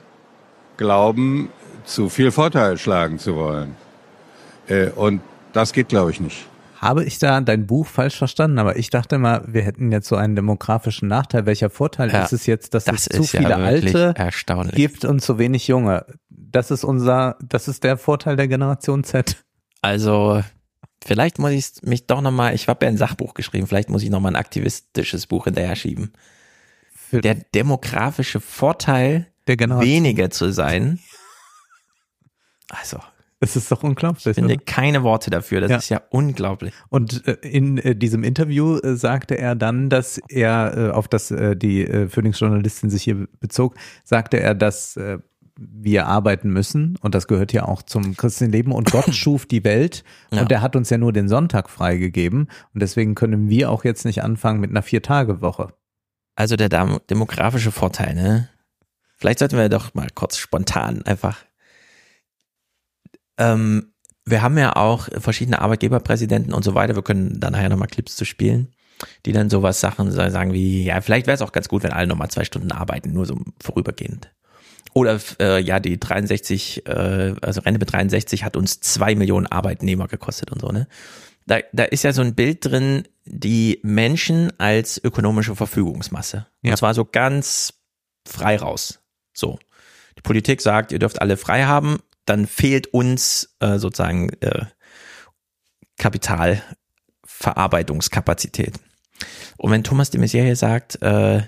glauben, 0.77 1.49
zu 1.83 2.09
viel 2.09 2.29
Vorteil 2.29 2.77
schlagen 2.77 3.17
zu 3.17 3.35
wollen. 3.35 3.75
Äh, 4.67 4.89
Und 4.91 5.21
das 5.53 5.73
geht, 5.73 5.89
glaube 5.89 6.11
ich, 6.11 6.21
nicht. 6.21 6.45
Habe 6.81 7.03
ich 7.03 7.19
da 7.19 7.39
dein 7.41 7.67
Buch 7.67 7.85
falsch 7.85 8.17
verstanden? 8.17 8.57
Aber 8.57 8.75
ich 8.75 8.89
dachte 8.89 9.19
mal, 9.19 9.43
wir 9.45 9.61
hätten 9.61 9.91
jetzt 9.91 10.07
so 10.07 10.15
einen 10.15 10.35
demografischen 10.35 11.07
Nachteil. 11.07 11.45
Welcher 11.45 11.69
Vorteil 11.69 12.11
Ja, 12.11 12.23
ist 12.23 12.33
es 12.33 12.47
jetzt, 12.47 12.73
dass 12.73 12.85
das 12.85 13.05
es 13.05 13.29
zu 13.29 13.37
ja 13.37 13.43
viele 13.43 13.57
wirklich 13.59 13.95
Alte 13.95 14.19
erstaunlich. 14.19 14.75
gibt 14.75 15.05
und 15.05 15.21
zu 15.21 15.37
wenig 15.37 15.67
Junge? 15.67 16.07
Das 16.29 16.71
ist 16.71 16.83
unser, 16.83 17.37
das 17.43 17.67
ist 17.67 17.83
der 17.83 17.97
Vorteil 17.97 18.35
der 18.35 18.47
Generation 18.47 19.03
Z. 19.03 19.43
Also, 19.83 20.43
vielleicht 21.05 21.37
muss 21.37 21.51
ich 21.51 21.83
mich 21.83 22.07
doch 22.07 22.21
nochmal, 22.21 22.55
ich 22.55 22.67
habe 22.67 22.83
ja 22.83 22.91
ein 22.91 22.97
Sachbuch 22.97 23.35
geschrieben, 23.35 23.67
vielleicht 23.67 23.91
muss 23.91 24.01
ich 24.01 24.09
nochmal 24.09 24.31
ein 24.31 24.37
aktivistisches 24.37 25.27
Buch 25.27 25.43
hinterher 25.43 25.75
schieben. 25.75 26.13
Der 27.11 27.35
demografische 27.35 28.39
Vorteil, 28.39 29.27
der 29.47 29.59
weniger 29.59 30.31
zu 30.31 30.51
sein. 30.51 30.97
Also. 32.69 32.97
Es 33.43 33.55
ist 33.55 33.71
doch 33.71 33.83
unglaublich. 33.83 34.25
Ich 34.25 34.35
finde 34.35 34.53
oder? 34.53 34.63
keine 34.65 35.03
Worte 35.03 35.29
dafür. 35.31 35.59
Das 35.61 35.69
Ja. 35.71 35.77
ist 35.77 35.89
ja 35.89 36.01
unglaublich. 36.11 36.73
Und 36.89 37.27
äh, 37.27 37.33
in 37.41 37.77
äh, 37.79 37.95
diesem 37.95 38.23
Interview 38.23 38.77
äh, 38.77 38.95
sagte 38.95 39.35
er 39.37 39.55
dann, 39.55 39.89
dass 39.89 40.19
er, 40.29 40.91
auf 40.95 41.07
das 41.07 41.27
die 41.55 41.81
äh, 41.85 42.07
Phoenix-Journalistin 42.07 42.89
sich 42.89 43.03
hier 43.03 43.27
bezog, 43.39 43.75
sagte 44.03 44.39
er, 44.39 44.53
dass 44.55 44.97
wir 45.57 46.07
arbeiten 46.07 46.49
müssen 46.49 46.97
und 47.01 47.13
das 47.13 47.27
gehört 47.27 47.53
ja 47.53 47.65
auch 47.67 47.83
zum 47.83 48.15
christlichen 48.17 48.51
Leben 48.51 48.71
und 48.71 48.89
Gott 48.91 49.13
schuf 49.13 49.45
die 49.45 49.63
Welt 49.63 50.03
Ja. 50.31 50.41
und 50.41 50.49
der 50.51 50.61
hat 50.61 50.75
uns 50.75 50.89
ja 50.89 50.97
nur 50.97 51.13
den 51.13 51.27
Sonntag 51.27 51.69
freigegeben 51.69 52.47
und 52.73 52.81
deswegen 52.81 53.13
können 53.15 53.49
wir 53.49 53.69
auch 53.69 53.83
jetzt 53.83 54.05
nicht 54.05 54.23
anfangen 54.23 54.59
mit 54.59 54.69
einer 54.71 54.81
Vier-Tage-Woche. 54.81 55.73
Also 56.35 56.55
der 56.55 56.69
demografische 57.09 57.71
Vorteil, 57.71 58.15
ne? 58.15 58.49
Vielleicht 59.17 59.39
sollten 59.39 59.57
wir 59.57 59.69
doch 59.69 59.93
mal 59.93 60.07
kurz 60.15 60.37
spontan 60.37 61.03
einfach. 61.03 61.37
Ähm, 63.41 63.93
wir 64.25 64.41
haben 64.41 64.57
ja 64.57 64.75
auch 64.75 65.09
verschiedene 65.17 65.59
Arbeitgeberpräsidenten 65.59 66.53
und 66.53 66.63
so 66.63 66.75
weiter. 66.75 66.95
Wir 66.95 67.01
können 67.01 67.39
dann 67.39 67.53
nachher 67.53 67.69
nochmal 67.69 67.87
Clips 67.87 68.15
zu 68.15 68.23
spielen, 68.23 68.73
die 69.25 69.31
dann 69.31 69.49
sowas 69.49 69.81
Sachen 69.81 70.11
sagen 70.11 70.53
wie, 70.53 70.83
ja, 70.83 71.01
vielleicht 71.01 71.25
wäre 71.25 71.35
es 71.35 71.41
auch 71.41 71.51
ganz 71.51 71.67
gut, 71.67 71.83
wenn 71.83 71.91
alle 71.91 72.07
nochmal 72.07 72.29
zwei 72.29 72.45
Stunden 72.45 72.71
arbeiten, 72.71 73.11
nur 73.13 73.25
so 73.25 73.39
vorübergehend. 73.61 74.31
Oder 74.93 75.19
äh, 75.39 75.61
ja, 75.61 75.79
die 75.79 75.99
63, 75.99 76.85
äh, 76.85 77.33
also 77.41 77.61
Rente 77.61 77.79
mit 77.79 77.91
63 77.91 78.43
hat 78.43 78.57
uns 78.57 78.79
zwei 78.79 79.15
Millionen 79.15 79.47
Arbeitnehmer 79.47 80.07
gekostet 80.07 80.51
und 80.51 80.61
so, 80.61 80.69
ne? 80.69 80.87
Da, 81.47 81.59
da 81.73 81.85
ist 81.85 82.03
ja 82.03 82.13
so 82.13 82.21
ein 82.21 82.35
Bild 82.35 82.65
drin, 82.65 83.07
die 83.25 83.79
Menschen 83.81 84.53
als 84.59 85.03
ökonomische 85.03 85.55
Verfügungsmasse. 85.55 86.45
Ja. 86.61 86.71
Und 86.71 86.77
zwar 86.77 86.93
so 86.93 87.03
ganz 87.03 87.73
frei 88.27 88.57
raus. 88.57 88.99
So. 89.33 89.57
Die 90.17 90.21
Politik 90.21 90.61
sagt, 90.61 90.91
ihr 90.91 90.99
dürft 90.99 91.19
alle 91.19 91.37
frei 91.37 91.63
haben, 91.63 91.97
dann 92.31 92.47
fehlt 92.47 92.87
uns 92.93 93.55
äh, 93.59 93.77
sozusagen 93.77 94.29
äh, 94.39 94.65
Kapitalverarbeitungskapazität. 95.97 98.79
Und 99.57 99.71
wenn 99.71 99.83
Thomas 99.83 100.11
de 100.11 100.21
Maizière 100.21 100.45
hier 100.45 100.55
sagt, 100.55 101.01
äh, 101.01 101.41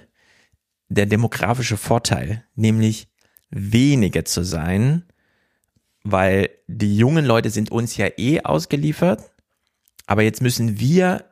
der 0.89 1.05
demografische 1.05 1.77
Vorteil, 1.77 2.43
nämlich 2.55 3.07
wenige 3.49 4.25
zu 4.25 4.43
sein, 4.43 5.05
weil 6.03 6.49
die 6.67 6.97
jungen 6.97 7.23
Leute 7.23 7.49
sind 7.49 7.71
uns 7.71 7.95
ja 7.95 8.09
eh 8.17 8.41
ausgeliefert, 8.41 9.31
aber 10.05 10.23
jetzt 10.23 10.41
müssen 10.41 10.81
wir 10.81 11.23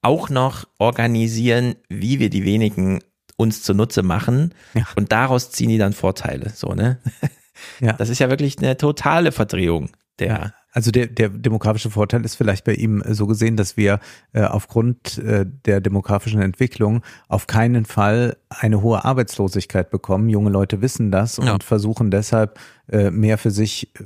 auch 0.00 0.30
noch 0.30 0.68
organisieren, 0.78 1.74
wie 1.88 2.20
wir 2.20 2.30
die 2.30 2.44
wenigen 2.44 3.00
uns 3.34 3.64
zunutze 3.64 4.04
machen 4.04 4.54
und 4.94 5.10
daraus 5.10 5.50
ziehen 5.50 5.70
die 5.70 5.78
dann 5.78 5.92
Vorteile, 5.92 6.50
so, 6.50 6.74
ne? 6.74 7.00
Ja. 7.80 7.92
Das 7.94 8.08
ist 8.08 8.18
ja 8.18 8.28
wirklich 8.30 8.58
eine 8.58 8.76
totale 8.76 9.32
Verdrehung 9.32 9.90
der 10.20 10.54
Also 10.72 10.90
der, 10.92 11.06
der 11.08 11.28
demografische 11.28 11.90
Vorteil 11.90 12.24
ist 12.24 12.36
vielleicht 12.36 12.64
bei 12.64 12.74
ihm 12.74 13.02
so 13.08 13.26
gesehen, 13.26 13.56
dass 13.56 13.76
wir 13.76 13.98
äh, 14.32 14.42
aufgrund 14.44 15.18
äh, 15.18 15.44
der 15.64 15.80
demografischen 15.80 16.40
Entwicklung 16.40 17.02
auf 17.28 17.46
keinen 17.48 17.84
Fall 17.84 18.36
eine 18.48 18.80
hohe 18.82 19.04
Arbeitslosigkeit 19.04 19.90
bekommen. 19.90 20.28
Junge 20.28 20.50
Leute 20.50 20.80
wissen 20.82 21.10
das 21.10 21.38
und 21.38 21.46
Ja. 21.46 21.56
versuchen 21.62 22.10
deshalb 22.12 22.58
äh, 22.88 23.10
mehr 23.10 23.38
für 23.38 23.50
sich 23.50 23.90
äh, 23.98 24.04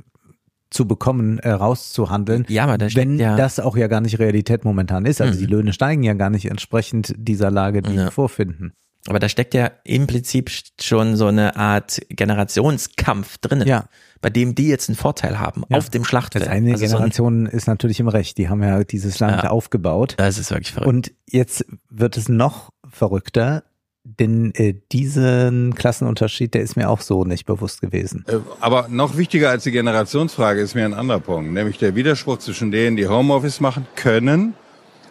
zu 0.71 0.87
bekommen, 0.87 1.39
äh, 1.39 1.49
rauszuhandeln. 1.49 2.45
Ja, 2.49 2.63
aber 2.65 2.77
da 2.77 2.89
steckt 2.89 3.07
wenn 3.07 3.19
ja- 3.19 3.35
das 3.35 3.59
auch 3.59 3.75
ja 3.77 3.87
gar 3.87 4.01
nicht 4.01 4.17
Realität 4.19 4.63
momentan 4.65 5.05
ist. 5.05 5.21
Also 5.21 5.33
Mhm. 5.35 5.39
die 5.39 5.45
Löhne 5.47 5.73
steigen 5.73 6.03
ja 6.03 6.13
gar 6.13 6.29
nicht 6.29 6.45
entsprechend 6.45 7.13
dieser 7.17 7.49
Lage, 7.51 7.81
die 7.81 7.93
wir 7.95 8.11
vorfinden. 8.11 8.73
Aber 9.07 9.19
da 9.19 9.29
steckt 9.29 9.53
ja 9.53 9.71
im 9.85 10.07
Prinzip 10.07 10.51
schon 10.81 11.15
so 11.15 11.27
eine 11.27 11.55
Art 11.55 11.99
Generationskampf 12.09 13.37
drinnen, 13.39 13.67
Ja. 13.67 13.85
bei 14.21 14.29
dem 14.29 14.55
die 14.55 14.67
jetzt 14.67 14.89
einen 14.89 14.97
Vorteil 14.97 15.39
haben 15.39 15.63
Ja. 15.69 15.77
auf 15.77 15.89
dem 15.89 16.03
Schlachtfeld. 16.03 16.45
Das 16.45 16.51
eine 16.51 16.71
Also 16.73 16.85
so 16.85 16.85
ein- 16.85 16.91
Generation 16.97 17.45
ist 17.45 17.67
natürlich 17.67 17.99
im 18.01 18.09
Recht. 18.09 18.37
Die 18.37 18.49
haben 18.49 18.61
ja 18.61 18.83
dieses 18.83 19.19
Land 19.19 19.43
Ja. 19.43 19.49
aufgebaut. 19.51 20.15
Das 20.17 20.37
ist 20.37 20.51
wirklich 20.51 20.73
verrückt. 20.73 20.89
Und 20.89 21.11
jetzt 21.27 21.65
wird 21.89 22.17
es 22.17 22.27
noch 22.27 22.71
verrückter, 22.89 23.63
denn 24.03 24.53
äh, 24.55 24.75
diesen 24.91 25.75
Klassenunterschied, 25.75 26.53
der 26.53 26.61
ist 26.61 26.75
mir 26.75 26.89
auch 26.89 27.01
so 27.01 27.23
nicht 27.23 27.45
bewusst 27.45 27.79
gewesen. 27.81 28.25
Äh, 28.27 28.37
Aber 28.59 28.87
noch 28.89 29.15
wichtiger 29.17 29.49
als 29.49 29.63
die 29.63 29.71
Generationsfrage 29.71 30.59
ist 30.61 30.75
mir 30.75 30.83
ein 30.85 30.93
anderer 30.93 31.19
Punkt, 31.19 31.51
nämlich 31.53 31.77
der 31.77 31.95
Widerspruch 31.95 32.39
zwischen 32.39 32.71
denen, 32.71 32.97
die 32.97 33.07
Homeoffice 33.07 33.59
machen 33.61 33.87
können, 33.95 34.55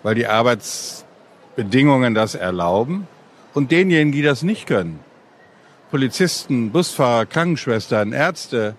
weil 0.03 0.15
die 0.15 0.27
Arbeitsbedingungen 0.27 2.15
das 2.15 2.35
erlauben, 2.35 3.07
und 3.55 3.71
denjenigen, 3.71 4.13
die 4.13 4.23
das 4.23 4.43
nicht 4.43 4.67
können. 4.67 5.01
Polizisten, 5.91 6.71
Busfahrer, 6.71 7.27
Krankenschwestern, 7.27 8.13
Ärzte, 8.13 8.77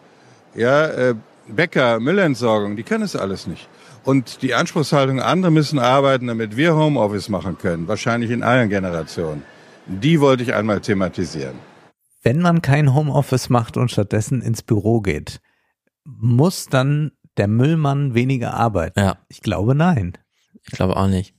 ja, 0.55 0.85
äh, 0.87 1.15
Bäcker, 1.47 1.99
Müllentsorgung, 1.99 2.75
die 2.75 2.83
können 2.83 3.03
es 3.03 3.15
alles 3.15 3.47
nicht. 3.47 3.67
Und 4.03 4.41
die 4.41 4.53
Anspruchshaltung, 4.53 5.19
andere 5.19 5.51
müssen 5.51 5.79
arbeiten, 5.79 6.27
damit 6.27 6.55
wir 6.55 6.75
Homeoffice 6.75 7.29
machen 7.29 7.57
können, 7.57 7.87
wahrscheinlich 7.87 8.31
in 8.31 8.43
allen 8.43 8.69
Generationen, 8.69 9.43
die 9.87 10.21
wollte 10.21 10.43
ich 10.43 10.53
einmal 10.53 10.81
thematisieren. 10.81 11.55
Wenn 12.21 12.41
man 12.41 12.61
kein 12.61 12.93
Homeoffice 12.93 13.49
macht 13.49 13.77
und 13.77 13.91
stattdessen 13.91 14.41
ins 14.41 14.61
Büro 14.61 15.01
geht, 15.01 15.39
muss 16.03 16.67
dann 16.67 17.11
der 17.37 17.47
Müllmann 17.47 18.13
weniger 18.13 18.53
arbeiten? 18.53 18.99
Ja. 18.99 19.17
Ich 19.29 19.41
glaube 19.41 19.73
nein. 19.73 20.17
Ich 20.63 20.71
glaube 20.71 20.97
auch 20.97 21.07
nicht. 21.07 21.33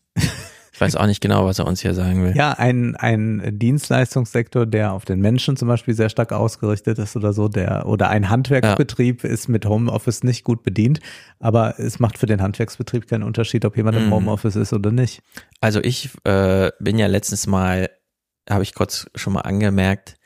Ich 0.80 0.94
weiß 0.94 0.96
auch 0.96 1.06
nicht 1.06 1.20
genau, 1.20 1.44
was 1.44 1.58
er 1.58 1.66
uns 1.66 1.82
hier 1.82 1.92
sagen 1.92 2.24
will. 2.24 2.34
Ja, 2.34 2.52
ein, 2.52 2.96
ein 2.96 3.58
Dienstleistungssektor, 3.58 4.64
der 4.64 4.94
auf 4.94 5.04
den 5.04 5.20
Menschen 5.20 5.58
zum 5.58 5.68
Beispiel 5.68 5.92
sehr 5.92 6.08
stark 6.08 6.32
ausgerichtet 6.32 6.98
ist 6.98 7.16
oder 7.16 7.34
so, 7.34 7.48
der 7.48 7.86
oder 7.86 8.08
ein 8.08 8.30
Handwerksbetrieb 8.30 9.24
ist 9.24 9.48
mit 9.48 9.66
Homeoffice 9.66 10.24
nicht 10.24 10.42
gut 10.42 10.62
bedient, 10.62 11.00
aber 11.38 11.78
es 11.78 11.98
macht 11.98 12.16
für 12.16 12.24
den 12.24 12.40
Handwerksbetrieb 12.40 13.06
keinen 13.08 13.24
Unterschied, 13.24 13.66
ob 13.66 13.76
jemand 13.76 13.98
im 13.98 14.06
Mhm. 14.06 14.12
Homeoffice 14.12 14.56
ist 14.56 14.72
oder 14.72 14.90
nicht. 14.90 15.20
Also 15.60 15.80
ich 15.82 16.08
äh, 16.24 16.70
bin 16.80 16.98
ja 16.98 17.08
letztens 17.08 17.46
mal, 17.46 17.90
habe 18.48 18.62
ich 18.62 18.72
kurz 18.74 19.10
schon 19.14 19.34
mal 19.34 19.42
angemerkt, 19.42 20.16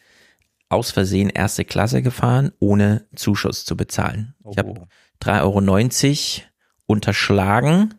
aus 0.69 0.93
Versehen 0.93 1.31
erste 1.31 1.65
Klasse 1.65 2.01
gefahren, 2.01 2.53
ohne 2.61 3.09
Zuschuss 3.17 3.65
zu 3.65 3.77
bezahlen. 3.77 4.37
Ich 4.49 4.57
habe 4.57 4.87
3,90 5.21 6.39
Euro 6.43 6.49
unterschlagen. 6.87 7.95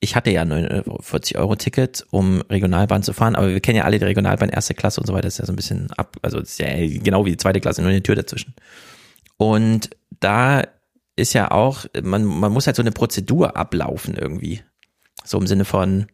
Ich 0.00 0.16
hatte 0.16 0.30
ja 0.30 0.42
ein 0.42 0.82
40 1.00 1.36
Euro 1.36 1.56
Ticket, 1.56 2.06
um 2.10 2.40
Regionalbahn 2.48 3.02
zu 3.02 3.12
fahren, 3.12 3.36
aber 3.36 3.50
wir 3.50 3.60
kennen 3.60 3.76
ja 3.76 3.84
alle 3.84 3.98
die 3.98 4.06
Regionalbahn 4.06 4.48
erste 4.48 4.74
Klasse 4.74 5.00
und 5.00 5.06
so 5.06 5.12
weiter, 5.12 5.28
ist 5.28 5.38
ja 5.38 5.46
so 5.46 5.52
ein 5.52 5.56
bisschen 5.56 5.90
ab, 5.92 6.16
also 6.22 6.38
ist 6.38 6.58
ja 6.58 6.68
genau 6.74 7.26
wie 7.26 7.32
die 7.32 7.36
zweite 7.36 7.60
Klasse, 7.60 7.82
nur 7.82 7.90
eine 7.90 8.02
Tür 8.02 8.14
dazwischen. 8.14 8.54
Und 9.36 9.90
da 10.20 10.64
ist 11.16 11.34
ja 11.34 11.50
auch, 11.50 11.84
man, 12.02 12.24
man 12.24 12.52
muss 12.52 12.66
halt 12.66 12.76
so 12.76 12.82
eine 12.82 12.92
Prozedur 12.92 13.56
ablaufen 13.56 14.14
irgendwie. 14.14 14.62
So 15.24 15.38
im 15.38 15.46
Sinne 15.46 15.66
von, 15.66 16.06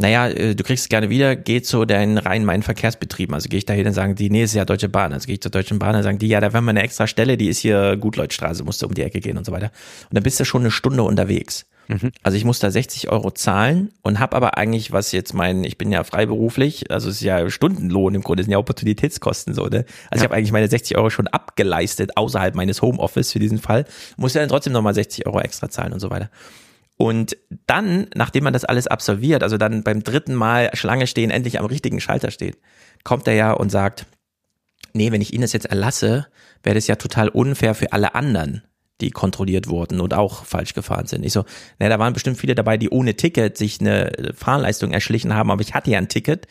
naja, 0.00 0.28
äh, 0.28 0.54
du 0.54 0.64
kriegst 0.64 0.84
es 0.84 0.88
gerne 0.88 1.10
wieder, 1.10 1.36
geh 1.36 1.62
zu 1.62 1.84
deinen 1.84 2.18
Rhein-Main-Verkehrsbetrieben. 2.18 3.34
Also 3.34 3.48
gehe 3.48 3.58
ich 3.58 3.66
da 3.66 3.74
hin 3.74 3.86
und 3.86 3.92
sagen 3.92 4.14
die, 4.14 4.30
nee, 4.30 4.42
ist 4.42 4.54
ja 4.54 4.64
Deutsche 4.64 4.88
Bahn. 4.88 5.12
Also 5.12 5.26
gehe 5.26 5.34
ich 5.34 5.42
zur 5.42 5.50
Deutschen 5.50 5.78
Bahn 5.78 5.94
und 5.94 6.02
sagen 6.02 6.18
die, 6.18 6.28
ja, 6.28 6.40
da 6.40 6.52
wäre 6.52 6.62
mal 6.62 6.70
eine 6.70 6.82
extra 6.82 7.06
Stelle, 7.06 7.36
die 7.36 7.48
ist 7.48 7.58
hier 7.58 7.96
Gutleutstraße, 7.96 8.64
musst 8.64 8.80
du 8.82 8.86
um 8.86 8.94
die 8.94 9.02
Ecke 9.02 9.20
gehen 9.20 9.36
und 9.36 9.44
so 9.44 9.52
weiter. 9.52 9.70
Und 10.08 10.14
dann 10.14 10.22
bist 10.22 10.40
du 10.40 10.44
schon 10.44 10.62
eine 10.62 10.70
Stunde 10.70 11.02
unterwegs. 11.02 11.66
Also 12.22 12.36
ich 12.36 12.44
muss 12.44 12.58
da 12.58 12.70
60 12.70 13.10
Euro 13.10 13.30
zahlen 13.32 13.92
und 14.02 14.20
habe 14.20 14.36
aber 14.36 14.56
eigentlich, 14.56 14.92
was 14.92 15.12
jetzt 15.12 15.34
mein, 15.34 15.64
ich 15.64 15.76
bin 15.76 15.90
ja 15.90 16.04
freiberuflich, 16.04 16.90
also 16.90 17.08
es 17.08 17.16
ist 17.16 17.22
ja 17.22 17.50
Stundenlohn 17.50 18.14
im 18.14 18.22
Grunde, 18.22 18.42
sind 18.44 18.52
ja 18.52 18.58
Opportunitätskosten 18.58 19.54
so, 19.54 19.66
ne? 19.66 19.84
Also 20.10 20.22
ich 20.22 20.24
habe 20.24 20.34
eigentlich 20.34 20.52
meine 20.52 20.68
60 20.68 20.96
Euro 20.96 21.10
schon 21.10 21.26
abgeleistet 21.26 22.16
außerhalb 22.16 22.54
meines 22.54 22.80
Homeoffice 22.80 23.32
für 23.32 23.40
diesen 23.40 23.58
Fall, 23.58 23.84
muss 24.16 24.34
ja 24.34 24.40
dann 24.40 24.48
trotzdem 24.48 24.72
nochmal 24.72 24.94
60 24.94 25.26
Euro 25.26 25.40
extra 25.40 25.68
zahlen 25.68 25.92
und 25.92 26.00
so 26.00 26.10
weiter. 26.10 26.30
Und 26.96 27.36
dann, 27.66 28.08
nachdem 28.14 28.44
man 28.44 28.52
das 28.52 28.66
alles 28.66 28.86
absolviert, 28.86 29.42
also 29.42 29.56
dann 29.56 29.82
beim 29.82 30.04
dritten 30.04 30.34
Mal 30.34 30.70
Schlange 30.74 31.06
stehen, 31.06 31.30
endlich 31.30 31.58
am 31.58 31.64
richtigen 31.64 31.98
Schalter 31.98 32.30
steht, 32.30 32.58
kommt 33.04 33.26
er 33.26 33.34
ja 33.34 33.52
und 33.52 33.70
sagt, 33.70 34.06
nee, 34.92 35.10
wenn 35.10 35.22
ich 35.22 35.32
Ihnen 35.32 35.42
das 35.42 35.54
jetzt 35.54 35.66
erlasse, 35.66 36.26
wäre 36.62 36.74
das 36.74 36.86
ja 36.86 36.96
total 36.96 37.30
unfair 37.30 37.74
für 37.74 37.92
alle 37.92 38.14
anderen, 38.14 38.62
die 39.00 39.10
kontrolliert 39.10 39.68
wurden 39.68 40.00
und 40.00 40.14
auch 40.14 40.44
falsch 40.44 40.74
gefahren 40.74 41.06
sind. 41.06 41.24
Ich 41.24 41.32
so, 41.32 41.44
na, 41.78 41.88
da 41.88 41.98
waren 41.98 42.12
bestimmt 42.12 42.38
viele 42.38 42.54
dabei, 42.54 42.76
die 42.76 42.90
ohne 42.90 43.14
Ticket 43.14 43.56
sich 43.56 43.80
eine 43.80 44.12
Fahrleistung 44.34 44.92
erschlichen 44.92 45.34
haben, 45.34 45.50
aber 45.50 45.62
ich 45.62 45.74
hatte 45.74 45.90
ja 45.90 45.98
ein 45.98 46.08
Ticket. 46.08 46.46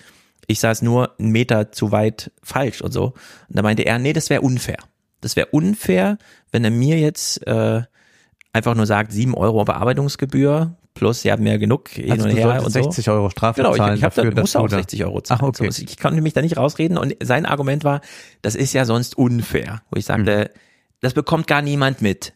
Ich 0.47 0.59
saß 0.59 0.81
nur 0.81 1.17
einen 1.19 1.29
Meter 1.31 1.71
zu 1.71 1.91
weit 1.91 2.31
falsch 2.41 2.81
und 2.81 2.91
so. 2.91 3.13
Und 3.47 3.57
da 3.57 3.61
meinte 3.61 3.83
er, 3.83 3.99
nee, 3.99 4.13
das 4.13 4.29
wäre 4.29 4.41
unfair. 4.41 4.77
Das 5.21 5.35
wäre 5.35 5.47
unfair, 5.51 6.17
wenn 6.51 6.63
er 6.63 6.71
mir 6.71 6.97
jetzt 6.97 7.45
äh, 7.45 7.81
einfach 8.53 8.73
nur 8.75 8.85
sagt, 8.85 9.11
sieben 9.11 9.35
Euro 9.35 9.63
Bearbeitungsgebühr 9.65 10.75
plus 10.95 11.21
sie 11.21 11.31
haben 11.31 11.45
ja 11.47 11.57
genug 11.57 11.89
hin 11.89 12.11
Also 12.11 12.27
und 12.27 12.35
her 12.35 12.57
und 12.57 12.71
so. 12.71 12.81
60 12.81 13.09
Euro 13.09 13.29
Strafe 13.29 13.61
genau, 13.61 13.73
zahlen 13.75 13.93
ich, 13.93 13.99
ich 13.99 14.03
hab 14.03 14.13
dafür, 14.15 14.31
da, 14.31 14.41
muss 14.41 14.55
auch 14.55 14.63
du 14.63 14.67
da- 14.69 14.77
60 14.77 15.05
Euro 15.05 15.21
zahlen. 15.21 15.39
Ach, 15.41 15.47
okay. 15.47 15.69
So, 15.71 15.83
ich 15.83 15.97
konnte 15.97 16.21
mich 16.21 16.33
da 16.33 16.41
nicht 16.41 16.57
rausreden 16.57 16.97
und 16.97 17.15
sein 17.23 17.45
Argument 17.45 17.83
war, 17.85 18.01
das 18.41 18.55
ist 18.55 18.73
ja 18.73 18.83
sonst 18.85 19.17
unfair. 19.17 19.81
Wo 19.91 19.97
ich 19.97 20.05
sagte, 20.05 20.51
das 20.99 21.13
bekommt 21.13 21.47
gar 21.47 21.61
niemand 21.61 22.01
mit. 22.01 22.33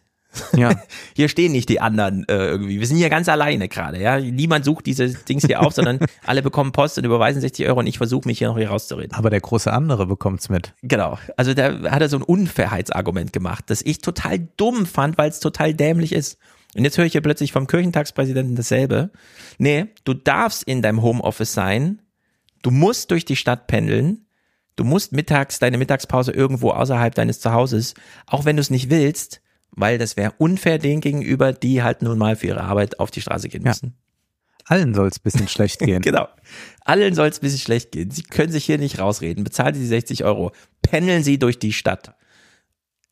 Ja. 0.55 0.72
Hier 1.15 1.30
stehen 1.30 1.51
nicht 1.51 1.69
die 1.69 1.80
anderen 1.80 2.27
äh, 2.27 2.47
irgendwie. 2.47 2.80
Wir 2.80 2.88
sind 2.88 2.97
hier 2.97 3.10
ganz 3.10 3.30
alleine 3.30 3.68
gerade, 3.68 4.01
ja. 4.01 4.19
Niemand 4.19 4.65
sucht 4.65 4.85
diese 4.85 5.10
Dings 5.10 5.45
hier 5.45 5.61
auf, 5.61 5.73
sondern 5.73 5.99
alle 6.26 6.41
bekommen 6.41 6.72
Post 6.72 6.97
und 6.97 7.03
überweisen 7.03 7.41
60 7.41 7.68
Euro 7.68 7.80
und 7.80 7.88
ich 7.88 7.97
versuche 7.97 8.27
mich 8.27 8.39
hier 8.39 8.47
noch 8.47 8.57
hier 8.57 8.69
rauszureden. 8.69 9.14
Aber 9.14 9.30
der 9.30 9.41
große 9.41 9.72
andere 9.72 10.05
bekommt's 10.05 10.49
mit. 10.49 10.73
Genau. 10.81 11.18
Also 11.38 11.53
da 11.53 11.91
hat 11.91 12.01
er 12.01 12.10
so 12.10 12.18
ein 12.18 12.23
Unfairheitsargument 12.23 13.34
gemacht, 13.34 13.65
das 13.68 13.81
ich 13.81 13.99
total 13.99 14.47
dumm 14.57 14.85
fand, 14.85 15.18
weil 15.18 15.30
es 15.30 15.39
total 15.39 15.73
dämlich 15.73 16.14
ist. 16.14 16.38
Und 16.76 16.84
jetzt 16.84 16.97
höre 16.97 17.05
ich 17.05 17.11
hier 17.11 17.22
plötzlich 17.22 17.51
vom 17.51 17.68
Kirchentagspräsidenten 17.68 18.55
dasselbe. 18.55 19.11
Nee, 19.60 19.85
du 20.05 20.14
darfst 20.14 20.64
in 20.64 20.81
deinem 20.81 21.03
Homeoffice 21.03 21.53
sein, 21.53 22.01
du 22.64 22.72
musst 22.72 23.11
durch 23.11 23.26
die 23.26 23.35
Stadt 23.35 23.68
pendeln, 23.68 24.26
Du 24.76 24.84
musst 24.84 25.11
mittags 25.11 25.60
deine 25.60 25.77
Mittagspause 25.77 26.31
irgendwo 26.31 26.72
außerhalb 26.72 27.14
deines 27.14 27.39
Zuhauses, 27.39 27.93
auch 28.26 28.45
wenn 28.45 28.55
du 28.55 28.61
es 28.61 28.72
nicht 28.72 28.89
willst, 28.89 29.42
weil 29.75 29.97
das 29.97 30.17
wäre 30.17 30.33
unfair 30.37 30.77
denen 30.77 31.01
gegenüber, 31.01 31.53
die 31.53 31.83
halt 31.83 32.01
nun 32.01 32.17
mal 32.17 32.35
für 32.35 32.47
ihre 32.47 32.61
Arbeit 32.61 32.99
auf 32.99 33.11
die 33.11 33.21
Straße 33.21 33.49
gehen 33.49 33.63
müssen. 33.63 33.95
Allen 34.65 34.93
soll 34.93 35.07
es 35.07 35.19
bisschen 35.19 35.47
schlecht 35.47 35.79
gehen. 35.79 36.01
genau. 36.01 36.27
Allen 36.85 37.15
soll 37.15 37.27
es 37.27 37.39
ein 37.39 37.41
bisschen 37.41 37.59
schlecht 37.59 37.91
gehen. 37.91 38.11
Sie 38.11 38.23
können 38.23 38.51
sich 38.51 38.65
hier 38.65 38.77
nicht 38.77 38.99
rausreden. 38.99 39.43
Bezahlen 39.43 39.75
Sie 39.75 39.85
60 39.85 40.23
Euro. 40.23 40.51
Pendeln 40.81 41.23
Sie 41.23 41.37
durch 41.37 41.59
die 41.59 41.73
Stadt. 41.73 42.15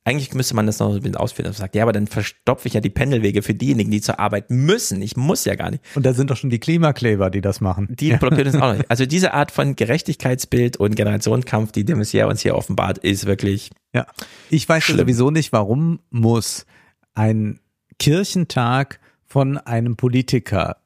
Eigentlich 0.04 0.34
müsste 0.34 0.56
man 0.56 0.66
das 0.66 0.80
noch 0.80 0.90
ein 0.90 1.00
bisschen 1.00 1.16
ausführen. 1.16 1.46
dass 1.48 1.58
man 1.58 1.66
sagt, 1.66 1.76
ja, 1.76 1.84
aber 1.84 1.92
dann 1.92 2.08
verstopfe 2.08 2.68
ich 2.68 2.74
ja 2.74 2.82
die 2.82 2.90
Pendelwege 2.90 3.44
für 3.44 3.54
diejenigen, 3.54 3.92
die 3.92 4.02
zur 4.02 4.20
Arbeit 4.20 4.50
müssen. 4.50 5.00
Ich 5.02 5.16
muss 5.16 5.46
ja 5.46 5.54
gar 5.54 5.70
nicht. 5.70 5.84
Und 5.96 6.06
da 6.06 6.14
sind 6.14 6.32
doch 6.32 6.38
schon 6.38 6.50
die 6.50 6.60
Klimakleber, 6.60 7.30
die 7.30 7.42
das 7.42 7.62
machen. 7.62 7.88
Die 8.00 8.14
blockieren 8.14 8.52
das 8.52 8.56
auch 8.62 8.74
nicht. 8.74 8.86
Also 8.90 9.06
diese 9.06 9.34
Art 9.34 9.52
von 9.52 9.76
Gerechtigkeitsbild 9.76 10.78
und 10.78 10.96
Generationenkampf, 10.96 11.72
die 11.72 11.86
de 11.86 11.96
Maizière 11.96 12.26
uns 12.26 12.42
hier 12.42 12.56
offenbart, 12.56 12.98
ist 12.98 13.26
wirklich. 13.26 13.70
Ja. 13.94 14.08
Ich 14.50 14.68
weiß 14.68 14.84
Schlimm. 14.84 14.98
sowieso 14.98 15.30
nicht, 15.30 15.54
warum 15.54 16.00
muss 16.10 16.66
ein 17.14 17.60
Kirchentag 18.00 19.00
von 19.28 19.58
einem 19.58 19.96
Politiker 19.96 20.78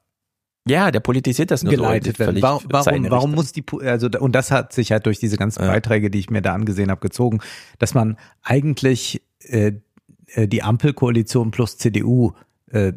Ja, 0.68 0.90
der 0.90 1.00
politisiert 1.00 1.50
das 1.50 1.62
nur 1.62 1.72
geleitet 1.72 2.16
so. 2.16 2.24
werden. 2.24 2.42
Warum, 2.42 2.62
warum, 2.68 3.10
warum 3.10 3.34
muss 3.34 3.52
die, 3.52 3.64
also, 3.82 4.08
und 4.18 4.32
das 4.32 4.50
hat 4.50 4.72
sich 4.72 4.92
halt 4.92 5.06
durch 5.06 5.18
diese 5.18 5.36
ganzen 5.36 5.60
Beiträge, 5.66 6.10
die 6.10 6.18
ich 6.18 6.30
mir 6.30 6.42
da 6.42 6.54
angesehen 6.54 6.90
habe, 6.90 7.00
gezogen, 7.00 7.40
dass 7.78 7.94
man 7.94 8.16
eigentlich 8.42 9.22
äh, 9.40 9.72
äh, 10.34 10.48
die 10.48 10.62
Ampelkoalition 10.62 11.50
plus 11.52 11.78
CDU 11.78 12.32
äh, 12.70 12.92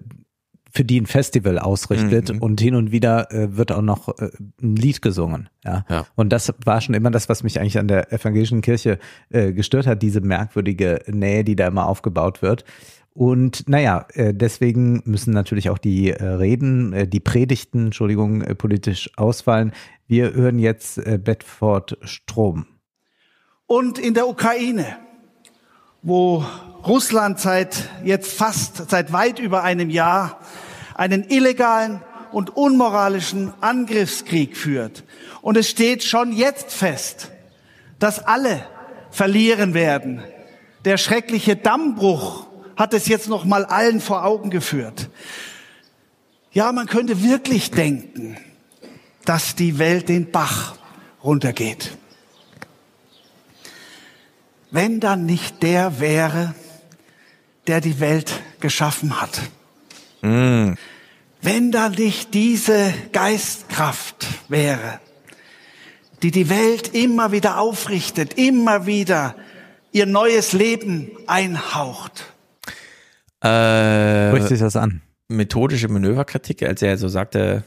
für 0.72 0.84
die 0.84 1.02
ein 1.02 1.08
Festival 1.08 1.58
ausrichtet 1.58 2.32
Mhm. 2.32 2.42
und 2.44 2.62
hin 2.62 2.76
und 2.76 2.92
wieder 2.92 3.32
äh, 3.32 3.58
wird 3.58 3.72
auch 3.72 3.82
noch 3.82 4.08
äh, 4.20 4.30
ein 4.62 4.76
Lied 4.76 5.02
gesungen. 5.02 5.50
Ja? 5.66 5.84
Ja. 5.90 6.06
Und 6.16 6.30
das 6.30 6.54
war 6.64 6.80
schon 6.82 6.94
immer 6.94 7.10
das, 7.10 7.28
was 7.28 7.42
mich 7.42 7.60
eigentlich 7.60 7.80
an 7.80 7.88
der 7.88 8.14
evangelischen 8.14 8.62
Kirche 8.62 9.00
äh, 9.30 9.52
gestört 9.52 9.88
hat, 9.88 10.04
diese 10.04 10.22
merkwürdige 10.22 11.02
Nähe, 11.08 11.44
die 11.44 11.56
da 11.56 11.68
immer 11.68 11.88
aufgebaut 11.88 12.44
wird. 12.44 12.66
Und 13.20 13.68
naja, 13.68 14.08
äh, 14.14 14.34
deswegen 14.34 15.02
müssen 15.04 15.34
natürlich 15.34 15.70
auch 15.70 15.78
die 15.78 16.12
äh, 16.12 16.24
Reden, 16.24 16.94
äh, 16.94 17.06
die 17.06 17.20
Predigten, 17.20 17.88
Entschuldigung, 17.88 18.40
politisch 18.56 19.10
ausfallen. 19.18 19.74
Wir 20.08 20.32
hören 20.34 20.58
jetzt 20.58 21.02
Bedford 21.26 21.98
Strom. 22.04 22.66
Und 23.68 24.00
in 24.00 24.14
der 24.14 24.26
Ukraine, 24.30 24.86
wo 26.02 26.46
Russland 26.88 27.42
seit 27.42 27.90
jetzt 28.06 28.32
fast, 28.32 28.90
seit 28.90 29.12
weit 29.12 29.40
über 29.40 29.64
einem 29.64 29.90
Jahr 29.90 30.40
einen 30.96 31.30
illegalen 31.30 32.00
und 32.32 32.56
unmoralischen 32.56 33.52
Angriffskrieg 33.60 34.56
führt. 34.56 35.04
Und 35.42 35.58
es 35.58 35.70
steht 35.70 36.04
schon 36.04 36.32
jetzt 36.32 36.72
fest, 36.72 37.32
dass 38.00 38.26
alle 38.26 38.66
verlieren 39.12 39.74
werden. 39.74 40.24
Der 40.86 40.96
schreckliche 40.96 41.58
Dammbruch 41.58 42.49
hat 42.80 42.94
es 42.94 43.10
jetzt 43.10 43.28
noch 43.28 43.44
mal 43.44 43.66
allen 43.66 44.00
vor 44.00 44.24
Augen 44.24 44.50
geführt. 44.50 45.10
Ja, 46.54 46.72
man 46.72 46.88
könnte 46.88 47.22
wirklich 47.22 47.72
denken, 47.72 48.38
dass 49.26 49.54
die 49.54 49.78
Welt 49.80 50.08
den 50.08 50.32
Bach 50.32 50.78
runtergeht. 51.22 51.98
Wenn 54.72 55.02
dann 55.02 55.26
nicht 55.26 55.62
der 55.62 56.00
wäre, 56.00 56.56
der 57.68 57.82
die 57.82 58.00
Welt 58.00 58.32
geschaffen 58.62 59.20
hat. 59.20 59.42
Mm. 60.22 60.76
Wenn 61.42 61.72
da 61.74 61.90
nicht 61.90 62.34
diese 62.34 62.94
Geistkraft 63.12 64.26
wäre, 64.48 65.02
die 66.24 66.32
die 66.32 66.50
Welt 66.50 66.94
immer 66.94 67.34
wieder 67.34 67.60
aufrichtet, 67.60 68.36
immer 68.36 68.86
wieder 68.86 69.36
ihr 69.92 70.06
neues 70.06 70.54
Leben 70.54 71.12
einhaucht. 71.28 72.34
Äh, 73.42 74.30
Spricht 74.30 74.48
sich 74.50 74.60
das 74.60 74.76
an? 74.76 75.02
Methodische 75.28 75.88
Manöverkritik, 75.88 76.64
als 76.64 76.82
er 76.82 76.98
so 76.98 77.08
sagte, 77.08 77.64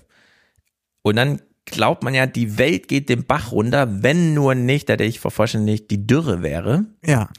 und 1.03 1.17
dann 1.17 1.41
glaubt 1.65 2.03
man 2.03 2.15
ja, 2.15 2.27
die 2.27 2.59
Welt 2.59 2.89
geht 2.89 3.09
den 3.09 3.25
Bach 3.25 3.53
runter, 3.53 4.03
wenn 4.03 4.35
nur 4.35 4.55
nicht, 4.55 4.89
da 4.89 4.95
ich 4.95 5.21
vervollständigt, 5.21 5.91
die 5.91 6.07
Dürre 6.07 6.43
wäre. 6.43 6.85
Ja. 7.05 7.31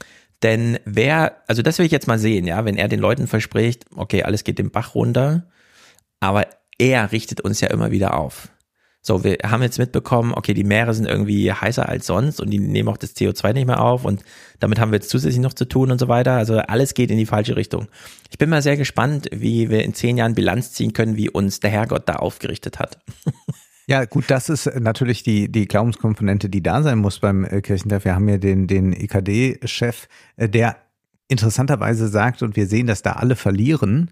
Denn 0.42 0.78
wer, 0.84 1.42
also 1.46 1.62
das 1.62 1.78
will 1.78 1.86
ich 1.86 1.92
jetzt 1.92 2.06
mal 2.06 2.18
sehen, 2.18 2.46
ja, 2.46 2.64
wenn 2.64 2.76
er 2.76 2.88
den 2.88 3.00
Leuten 3.00 3.26
verspricht, 3.26 3.86
okay, 3.94 4.22
alles 4.22 4.44
geht 4.44 4.58
den 4.58 4.70
Bach 4.70 4.94
runter, 4.94 5.48
aber 6.20 6.46
er 6.78 7.12
richtet 7.12 7.40
uns 7.40 7.60
ja 7.60 7.68
immer 7.68 7.90
wieder 7.90 8.18
auf. 8.18 8.48
So, 9.06 9.22
wir 9.22 9.36
haben 9.44 9.62
jetzt 9.62 9.78
mitbekommen, 9.78 10.32
okay, 10.34 10.54
die 10.54 10.64
Meere 10.64 10.94
sind 10.94 11.04
irgendwie 11.04 11.52
heißer 11.52 11.86
als 11.86 12.06
sonst 12.06 12.40
und 12.40 12.48
die 12.48 12.58
nehmen 12.58 12.88
auch 12.88 12.96
das 12.96 13.14
CO2 13.14 13.52
nicht 13.52 13.66
mehr 13.66 13.82
auf 13.82 14.06
und 14.06 14.24
damit 14.60 14.80
haben 14.80 14.92
wir 14.92 14.96
jetzt 14.96 15.10
zusätzlich 15.10 15.42
noch 15.42 15.52
zu 15.52 15.66
tun 15.66 15.90
und 15.90 15.98
so 15.98 16.08
weiter. 16.08 16.32
Also 16.32 16.56
alles 16.56 16.94
geht 16.94 17.10
in 17.10 17.18
die 17.18 17.26
falsche 17.26 17.54
Richtung. 17.54 17.88
Ich 18.30 18.38
bin 18.38 18.48
mal 18.48 18.62
sehr 18.62 18.78
gespannt, 18.78 19.28
wie 19.30 19.68
wir 19.68 19.84
in 19.84 19.92
zehn 19.92 20.16
Jahren 20.16 20.34
Bilanz 20.34 20.72
ziehen 20.72 20.94
können, 20.94 21.18
wie 21.18 21.28
uns 21.28 21.60
der 21.60 21.68
Herrgott 21.68 22.08
da 22.08 22.16
aufgerichtet 22.16 22.78
hat. 22.78 22.98
Ja, 23.86 24.06
gut, 24.06 24.24
das 24.28 24.48
ist 24.48 24.64
natürlich 24.80 25.24
die, 25.24 25.52
die 25.52 25.68
Glaubenskomponente, 25.68 26.48
die 26.48 26.62
da 26.62 26.82
sein 26.82 26.96
muss 26.96 27.18
beim 27.18 27.44
äh, 27.44 27.60
Kirchentag. 27.60 28.06
Wir 28.06 28.14
haben 28.14 28.26
ja 28.30 28.38
den, 28.38 28.66
den 28.66 28.94
EKD-Chef, 28.94 30.08
äh, 30.38 30.48
der 30.48 30.76
interessanterweise 31.28 32.08
sagt, 32.08 32.42
und 32.42 32.56
wir 32.56 32.66
sehen, 32.66 32.86
dass 32.86 33.02
da 33.02 33.12
alle 33.12 33.36
verlieren. 33.36 34.10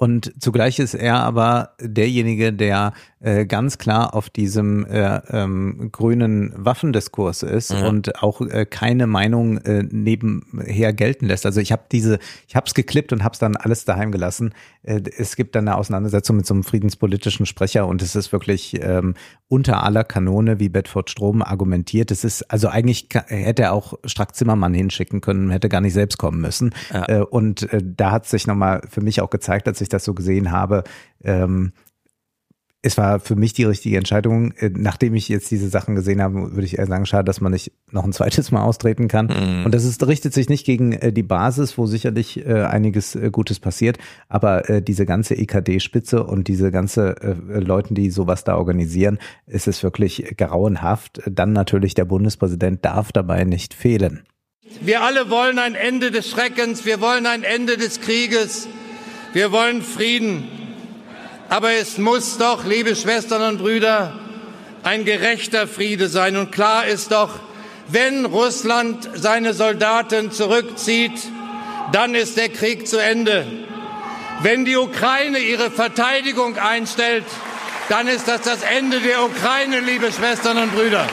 Und 0.00 0.32
zugleich 0.38 0.78
ist 0.78 0.94
er 0.94 1.16
aber 1.16 1.74
derjenige, 1.78 2.54
der 2.54 2.94
äh, 3.20 3.44
ganz 3.44 3.76
klar 3.76 4.14
auf 4.14 4.30
diesem 4.30 4.86
äh, 4.86 5.20
ähm, 5.28 5.90
grünen 5.92 6.54
Waffendiskurs 6.56 7.42
ist 7.42 7.70
Ja. 7.70 7.86
und 7.86 8.22
auch 8.22 8.40
äh, 8.40 8.64
keine 8.64 9.06
Meinung 9.06 9.58
äh, 9.58 9.82
nebenher 9.82 10.94
gelten 10.94 11.26
lässt. 11.26 11.44
Also 11.44 11.60
ich 11.60 11.70
habe 11.70 11.82
diese, 11.92 12.18
ich 12.48 12.56
habe 12.56 12.64
es 12.66 12.72
geklippt 12.72 13.12
und 13.12 13.22
habe 13.24 13.34
es 13.34 13.40
dann 13.40 13.56
alles 13.56 13.84
daheim 13.84 14.10
gelassen. 14.10 14.54
Äh, 14.84 15.02
es 15.18 15.36
gibt 15.36 15.54
dann 15.54 15.68
eine 15.68 15.76
Auseinandersetzung 15.76 16.38
mit 16.38 16.46
so 16.46 16.54
einem 16.54 16.64
friedenspolitischen 16.64 17.44
Sprecher 17.44 17.86
und 17.86 18.00
es 18.00 18.16
ist 18.16 18.32
wirklich 18.32 18.80
ähm, 18.82 19.12
unter 19.48 19.82
aller 19.84 20.04
Kanone, 20.04 20.60
wie 20.60 20.70
Bedford 20.70 21.10
Strom 21.10 21.42
argumentiert. 21.42 22.10
Es 22.10 22.24
ist 22.24 22.50
also 22.50 22.68
eigentlich 22.68 23.08
hätte 23.26 23.64
er 23.64 23.74
auch 23.74 23.98
Strack 24.06 24.34
Zimmermann 24.34 24.72
hinschicken 24.72 25.20
können, 25.20 25.50
hätte 25.50 25.68
gar 25.68 25.82
nicht 25.82 25.92
selbst 25.92 26.16
kommen 26.16 26.40
müssen. 26.40 26.70
Ja. 26.90 27.06
Äh, 27.06 27.20
und 27.20 27.70
äh, 27.70 27.82
da 27.84 28.12
hat 28.12 28.26
sich 28.26 28.46
nochmal 28.46 28.80
für 28.88 29.02
mich 29.02 29.20
auch 29.20 29.28
gezeigt, 29.28 29.68
als 29.68 29.82
ich 29.82 29.89
das 29.90 30.04
so 30.04 30.14
gesehen 30.14 30.50
habe, 30.50 30.84
ähm, 31.22 31.72
es 32.82 32.96
war 32.96 33.20
für 33.20 33.36
mich 33.36 33.52
die 33.52 33.64
richtige 33.64 33.98
Entscheidung. 33.98 34.52
Äh, 34.52 34.70
Nachdem 34.74 35.14
ich 35.14 35.28
jetzt 35.28 35.50
diese 35.50 35.68
Sachen 35.68 35.94
gesehen 35.94 36.22
habe, 36.22 36.52
würde 36.52 36.64
ich 36.64 36.78
eher 36.78 36.86
sagen, 36.86 37.04
schade, 37.06 37.24
dass 37.24 37.40
man 37.40 37.52
nicht 37.52 37.72
noch 37.90 38.04
ein 38.04 38.12
zweites 38.12 38.50
Mal 38.50 38.62
austreten 38.62 39.08
kann. 39.08 39.26
Mhm. 39.26 39.66
Und 39.66 39.74
das 39.74 39.84
ist, 39.84 40.06
richtet 40.06 40.32
sich 40.32 40.48
nicht 40.48 40.64
gegen 40.64 40.92
äh, 40.92 41.12
die 41.12 41.22
Basis, 41.22 41.76
wo 41.76 41.86
sicherlich 41.86 42.44
äh, 42.46 42.62
einiges 42.62 43.14
äh, 43.14 43.30
Gutes 43.30 43.60
passiert, 43.60 43.98
aber 44.28 44.68
äh, 44.70 44.82
diese 44.82 45.04
ganze 45.04 45.34
EKD-Spitze 45.34 46.24
und 46.24 46.48
diese 46.48 46.70
ganze 46.70 47.16
äh, 47.20 47.58
Leuten, 47.58 47.94
die 47.94 48.10
sowas 48.10 48.44
da 48.44 48.56
organisieren, 48.56 49.18
ist 49.46 49.68
es 49.68 49.82
wirklich 49.82 50.34
grauenhaft. 50.36 51.20
Dann 51.26 51.52
natürlich 51.52 51.94
der 51.94 52.06
Bundespräsident 52.06 52.84
darf 52.84 53.12
dabei 53.12 53.44
nicht 53.44 53.74
fehlen. 53.74 54.22
Wir 54.80 55.02
alle 55.02 55.30
wollen 55.30 55.58
ein 55.58 55.74
Ende 55.74 56.10
des 56.10 56.30
Schreckens, 56.30 56.86
wir 56.86 57.00
wollen 57.00 57.26
ein 57.26 57.42
Ende 57.42 57.76
des 57.76 58.00
Krieges, 58.00 58.68
wir 59.32 59.52
wollen 59.52 59.82
Frieden. 59.82 60.48
Aber 61.48 61.72
es 61.72 61.98
muss 61.98 62.38
doch, 62.38 62.64
liebe 62.64 62.94
Schwestern 62.96 63.42
und 63.42 63.58
Brüder, 63.58 64.18
ein 64.82 65.04
gerechter 65.04 65.66
Friede 65.66 66.08
sein. 66.08 66.36
Und 66.36 66.52
klar 66.52 66.86
ist 66.86 67.12
doch, 67.12 67.40
wenn 67.88 68.24
Russland 68.24 69.08
seine 69.14 69.52
Soldaten 69.52 70.30
zurückzieht, 70.30 71.20
dann 71.92 72.14
ist 72.14 72.36
der 72.36 72.48
Krieg 72.48 72.86
zu 72.86 72.98
Ende. 72.98 73.46
Wenn 74.42 74.64
die 74.64 74.76
Ukraine 74.76 75.38
ihre 75.38 75.70
Verteidigung 75.70 76.56
einstellt, 76.56 77.24
dann 77.88 78.06
ist 78.06 78.28
das 78.28 78.42
das 78.42 78.62
Ende 78.62 79.00
der 79.00 79.24
Ukraine, 79.24 79.80
liebe 79.80 80.12
Schwestern 80.12 80.56
und 80.58 80.72
Brüder. 80.72 81.06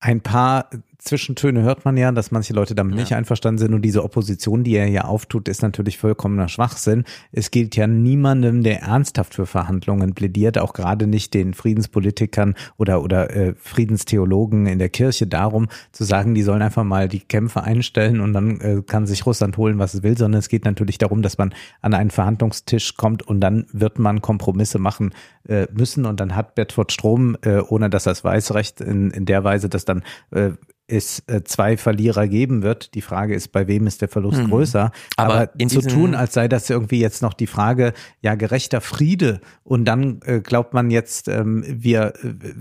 Ein 0.00 0.20
paar 0.20 0.70
Zwischentöne 1.02 1.62
hört 1.62 1.84
man 1.84 1.96
ja, 1.96 2.12
dass 2.12 2.30
manche 2.30 2.52
Leute 2.52 2.76
damit 2.76 2.94
nicht 2.94 3.12
einverstanden 3.12 3.58
sind. 3.58 3.74
Und 3.74 3.82
diese 3.82 4.04
Opposition, 4.04 4.62
die 4.62 4.76
er 4.76 4.86
hier 4.86 5.08
auftut, 5.08 5.48
ist 5.48 5.60
natürlich 5.60 5.98
vollkommener 5.98 6.48
Schwachsinn. 6.48 7.02
Es 7.32 7.50
gilt 7.50 7.74
ja 7.74 7.88
niemandem, 7.88 8.62
der 8.62 8.82
ernsthaft 8.82 9.34
für 9.34 9.46
Verhandlungen 9.46 10.14
plädiert, 10.14 10.58
auch 10.58 10.74
gerade 10.74 11.08
nicht 11.08 11.34
den 11.34 11.54
Friedenspolitikern 11.54 12.54
oder 12.76 13.02
oder 13.02 13.34
äh, 13.34 13.54
Friedenstheologen 13.58 14.66
in 14.66 14.78
der 14.78 14.90
Kirche 14.90 15.26
darum 15.26 15.68
zu 15.90 16.04
sagen, 16.04 16.34
die 16.34 16.42
sollen 16.42 16.62
einfach 16.62 16.84
mal 16.84 17.08
die 17.08 17.20
Kämpfe 17.20 17.64
einstellen 17.64 18.20
und 18.20 18.32
dann 18.32 18.60
äh, 18.60 18.82
kann 18.86 19.06
sich 19.06 19.26
Russland 19.26 19.56
holen, 19.56 19.80
was 19.80 19.94
es 19.94 20.02
will, 20.04 20.16
sondern 20.16 20.38
es 20.38 20.48
geht 20.48 20.64
natürlich 20.64 20.98
darum, 20.98 21.22
dass 21.22 21.36
man 21.36 21.52
an 21.80 21.94
einen 21.94 22.10
Verhandlungstisch 22.10 22.96
kommt 22.96 23.22
und 23.22 23.40
dann 23.40 23.66
wird 23.72 23.98
man 23.98 24.22
Kompromisse 24.22 24.78
machen 24.78 25.12
äh, 25.48 25.66
müssen. 25.72 26.06
Und 26.06 26.20
dann 26.20 26.36
hat 26.36 26.54
Bedford 26.54 26.92
Strom, 26.92 27.36
äh, 27.42 27.58
ohne 27.58 27.90
dass 27.90 28.06
er 28.06 28.12
es 28.12 28.22
weiß, 28.22 28.54
recht 28.54 28.80
in, 28.80 29.10
in 29.10 29.24
der 29.24 29.42
Weise, 29.42 29.68
dass 29.68 29.84
dann 29.84 30.02
äh, 30.30 30.50
es 30.86 31.22
äh, 31.26 31.42
zwei 31.44 31.76
Verlierer 31.76 32.28
geben 32.28 32.62
wird. 32.62 32.94
Die 32.94 33.02
Frage 33.02 33.34
ist, 33.34 33.52
bei 33.52 33.66
wem 33.66 33.86
ist 33.86 34.02
der 34.02 34.08
Verlust 34.08 34.42
Mhm. 34.42 34.50
größer? 34.50 34.90
Aber 35.16 35.32
Aber, 35.32 35.68
zu 35.68 35.80
tun, 35.80 36.14
als 36.14 36.34
sei 36.34 36.48
das 36.48 36.68
irgendwie 36.68 37.00
jetzt 37.00 37.22
noch 37.22 37.34
die 37.34 37.46
Frage, 37.46 37.92
ja, 38.20 38.34
gerechter 38.34 38.80
Friede 38.80 39.40
und 39.64 39.84
dann 39.84 40.20
äh, 40.24 40.40
glaubt 40.40 40.74
man 40.74 40.90
jetzt, 40.90 41.28
ähm, 41.28 41.64
wir, 41.66 42.12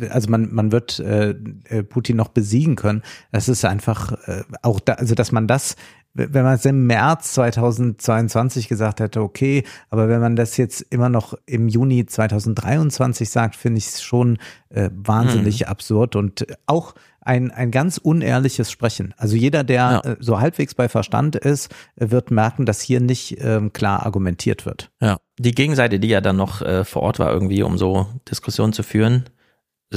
äh, 0.01 0.07
also 0.09 0.29
man, 0.29 0.53
man 0.53 0.71
wird 0.71 0.99
äh, 0.99 1.35
äh, 1.65 1.83
Putin 1.83 2.17
noch 2.17 2.29
besiegen 2.29 2.75
können. 2.75 3.01
Das 3.31 3.49
ist 3.49 3.65
einfach 3.65 4.13
äh, 4.27 4.43
auch 4.61 4.79
da, 4.79 4.93
also 4.93 5.15
dass 5.15 5.31
man 5.31 5.47
das 5.47 5.75
wenn 6.13 6.43
man 6.43 6.55
es 6.55 6.65
im 6.65 6.87
März 6.87 7.33
2022 7.33 8.67
gesagt 8.67 8.99
hätte, 8.99 9.21
okay, 9.21 9.63
aber 9.89 10.09
wenn 10.09 10.19
man 10.19 10.35
das 10.35 10.57
jetzt 10.57 10.81
immer 10.89 11.07
noch 11.07 11.35
im 11.45 11.69
Juni 11.69 12.05
2023 12.05 13.29
sagt, 13.29 13.55
finde 13.55 13.77
ich 13.77 13.87
es 13.87 14.03
schon 14.03 14.37
äh, 14.69 14.89
wahnsinnig 14.93 15.69
absurd 15.69 16.15
und 16.17 16.45
auch 16.65 16.95
ein, 17.21 17.51
ein 17.51 17.71
ganz 17.71 17.97
unehrliches 17.97 18.71
Sprechen. 18.71 19.13
Also 19.17 19.35
jeder, 19.35 19.63
der 19.63 20.01
äh, 20.03 20.15
so 20.19 20.39
halbwegs 20.39 20.73
bei 20.75 20.89
Verstand 20.89 21.35
ist, 21.35 21.73
wird 21.95 22.31
merken, 22.31 22.65
dass 22.65 22.81
hier 22.81 22.99
nicht 22.99 23.37
ähm, 23.39 23.71
klar 23.73 24.05
argumentiert 24.05 24.65
wird. 24.65 24.89
Ja, 24.99 25.17
die 25.37 25.51
Gegenseite, 25.51 25.99
die 25.99 26.07
ja 26.09 26.19
dann 26.21 26.35
noch 26.35 26.61
äh, 26.61 26.83
vor 26.83 27.03
Ort 27.03 27.19
war, 27.19 27.31
irgendwie, 27.31 27.63
um 27.63 27.77
so 27.77 28.07
Diskussionen 28.29 28.73
zu 28.73 28.83
führen. 28.83 29.25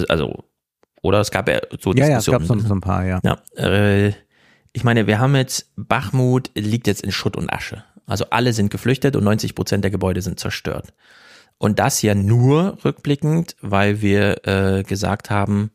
Also, 0.08 0.44
oder 1.02 1.20
es 1.20 1.30
gab 1.30 1.48
ja 1.48 1.60
so 1.80 1.92
Ja, 1.94 2.06
ja, 2.06 2.18
es 2.18 2.24
Diskussionen. 2.24 2.48
gab 2.48 2.62
so, 2.62 2.68
so 2.68 2.74
ein 2.74 2.80
paar, 2.80 3.04
ja. 3.04 3.20
Ja, 3.24 3.38
äh, 3.56 4.12
ich 4.72 4.84
meine, 4.84 5.06
wir 5.06 5.18
haben 5.18 5.34
jetzt, 5.36 5.72
Bachmut 5.76 6.50
liegt 6.54 6.86
jetzt 6.86 7.02
in 7.02 7.12
Schutt 7.12 7.36
und 7.36 7.50
Asche. 7.50 7.84
Also 8.06 8.26
alle 8.30 8.52
sind 8.52 8.70
geflüchtet 8.70 9.16
und 9.16 9.24
90 9.24 9.54
Prozent 9.54 9.84
der 9.84 9.90
Gebäude 9.90 10.20
sind 10.20 10.38
zerstört. 10.38 10.92
Und 11.58 11.78
das 11.78 12.02
ja 12.02 12.14
nur 12.14 12.78
rückblickend, 12.84 13.56
weil 13.62 14.02
wir 14.02 14.46
äh, 14.46 14.82
gesagt 14.82 15.30
haben, 15.30 15.70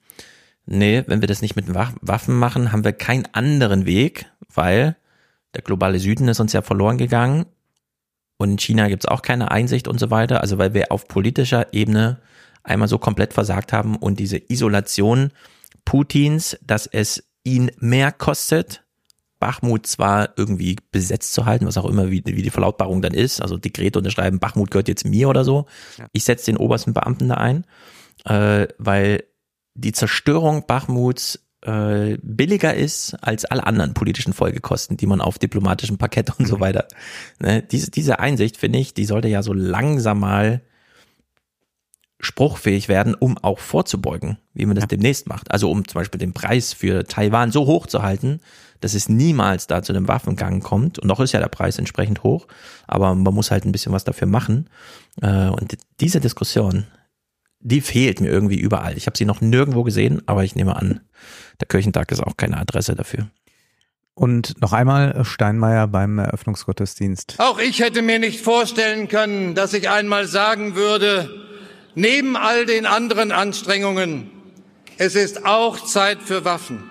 nee, 0.69 1.03
wenn 1.07 1.21
wir 1.21 1.27
das 1.27 1.41
nicht 1.41 1.55
mit 1.55 1.73
Wa- 1.73 1.93
Waffen 2.01 2.35
machen, 2.37 2.71
haben 2.71 2.83
wir 2.83 2.93
keinen 2.93 3.27
anderen 3.33 3.85
Weg, 3.85 4.25
weil 4.53 4.95
der 5.55 5.61
globale 5.63 5.99
Süden 5.99 6.27
ist 6.27 6.39
uns 6.39 6.53
ja 6.53 6.61
verloren 6.61 6.97
gegangen 6.97 7.45
und 8.37 8.51
in 8.51 8.57
China 8.59 8.87
gibt's 8.87 9.05
auch 9.07 9.21
keine 9.21 9.51
Einsicht 9.51 9.87
und 9.87 9.99
so 9.99 10.11
weiter. 10.11 10.41
Also 10.41 10.57
weil 10.57 10.73
wir 10.73 10.91
auf 10.91 11.07
politischer 11.07 11.73
Ebene 11.73 12.19
einmal 12.63 12.87
so 12.87 12.97
komplett 12.97 13.33
versagt 13.33 13.73
haben 13.73 13.95
und 13.95 14.19
diese 14.19 14.37
Isolation 14.37 15.31
Putins, 15.85 16.57
dass 16.63 16.85
es 16.87 17.23
ihn 17.43 17.71
mehr 17.79 18.11
kostet, 18.11 18.83
Bachmut 19.39 19.87
zwar 19.87 20.33
irgendwie 20.37 20.75
besetzt 20.91 21.33
zu 21.33 21.45
halten, 21.45 21.65
was 21.65 21.77
auch 21.77 21.85
immer, 21.85 22.11
wie, 22.11 22.21
wie 22.25 22.41
die 22.41 22.49
Verlautbarung 22.49 23.01
dann 23.01 23.13
ist, 23.13 23.41
also 23.41 23.57
Dekret 23.57 23.95
unterschreiben, 23.95 24.39
Bachmut 24.39 24.69
gehört 24.69 24.89
jetzt 24.89 25.05
mir 25.05 25.29
oder 25.29 25.45
so. 25.45 25.65
Ich 26.11 26.25
setze 26.25 26.47
den 26.47 26.57
obersten 26.57 26.93
Beamten 26.93 27.29
da 27.29 27.35
ein, 27.35 27.65
äh, 28.25 28.67
weil 28.77 29.23
die 29.80 29.91
Zerstörung 29.91 30.65
Bachmuts 30.68 31.39
äh, 31.61 32.18
billiger 32.22 32.73
ist 32.73 33.15
als 33.22 33.45
alle 33.45 33.65
anderen 33.65 33.93
politischen 33.93 34.34
Folgekosten, 34.34 34.97
die 34.97 35.07
man 35.07 35.22
auf 35.22 35.39
diplomatischem 35.39 35.97
Parkett 35.97 36.31
und 36.39 36.47
so 36.47 36.60
weiter. 36.60 36.88
Ne, 37.39 37.61
diese, 37.61 37.91
diese 37.91 38.19
Einsicht, 38.19 38.57
finde 38.57 38.80
ich, 38.80 38.93
die 38.93 39.06
sollte 39.06 39.27
ja 39.27 39.43
so 39.43 39.53
langsam 39.53 40.22
mal 40.22 40.61
spruchfähig 42.22 42.89
werden, 42.89 43.15
um 43.15 43.38
auch 43.38 43.60
vorzubeugen, 43.60 44.38
wie 44.53 44.65
man 44.65 44.76
das 44.76 44.88
demnächst 44.88 45.27
macht. 45.27 45.51
Also 45.51 45.72
um 45.72 45.88
zum 45.88 45.99
Beispiel 45.99 46.19
den 46.19 46.34
Preis 46.34 46.73
für 46.73 47.06
Taiwan 47.06 47.51
so 47.51 47.65
hoch 47.65 47.88
zu 47.88 48.03
halten, 48.03 48.41
dass 48.81 48.93
es 48.93 49.10
niemals 49.10 49.68
da 49.68 49.84
zu 49.84 49.93
einem 49.93 50.07
Waffengang 50.07 50.61
kommt. 50.61 50.99
Und 50.99 51.07
noch 51.07 51.19
ist 51.19 51.31
ja 51.31 51.39
der 51.39 51.47
Preis 51.47 51.77
entsprechend 51.77 52.23
hoch, 52.23 52.47
aber 52.88 53.15
man 53.15 53.34
muss 53.34 53.51
halt 53.51 53.65
ein 53.65 53.72
bisschen 53.72 53.93
was 53.93 54.03
dafür 54.03 54.27
machen. 54.27 54.69
Äh, 55.22 55.47
Und 55.47 55.77
diese 55.99 56.19
Diskussion, 56.19 56.88
die 57.60 57.81
fehlt 57.81 58.22
mir 58.22 58.30
irgendwie 58.30 58.60
überall. 58.60 58.98
Ich 58.98 59.06
habe 59.06 59.18
sie 59.18 59.26
noch 59.26 59.41
nirgendwo 59.41 59.84
gesehen, 59.84 60.22
aber 60.26 60.44
ich 60.44 60.56
nehme 60.56 60.76
an, 60.76 61.02
der 61.60 61.68
Kirchentag 61.68 62.11
ist 62.11 62.23
auch 62.23 62.38
keine 62.38 62.57
Adresse 62.57 62.95
dafür. 62.95 63.30
Und 64.14 64.61
noch 64.61 64.73
einmal 64.73 65.23
Steinmeier 65.23 65.88
beim 65.88 66.19
Eröffnungsgottesdienst. 66.19 67.36
Auch 67.38 67.60
ich 67.60 67.80
hätte 67.80 68.02
mir 68.02 68.19
nicht 68.19 68.41
vorstellen 68.41 69.07
können, 69.07 69.56
dass 69.56 69.73
ich 69.73 69.90
einmal 69.90 70.27
sagen 70.27 70.76
würde, 70.76 71.30
neben 71.95 72.36
all 72.36 72.65
den 72.65 72.86
anderen 72.86 73.31
Anstrengungen, 73.31 74.30
es 74.98 75.15
ist 75.15 75.45
auch 75.45 75.86
Zeit 75.86 76.22
für 76.22 76.44
Waffen. 76.44 76.90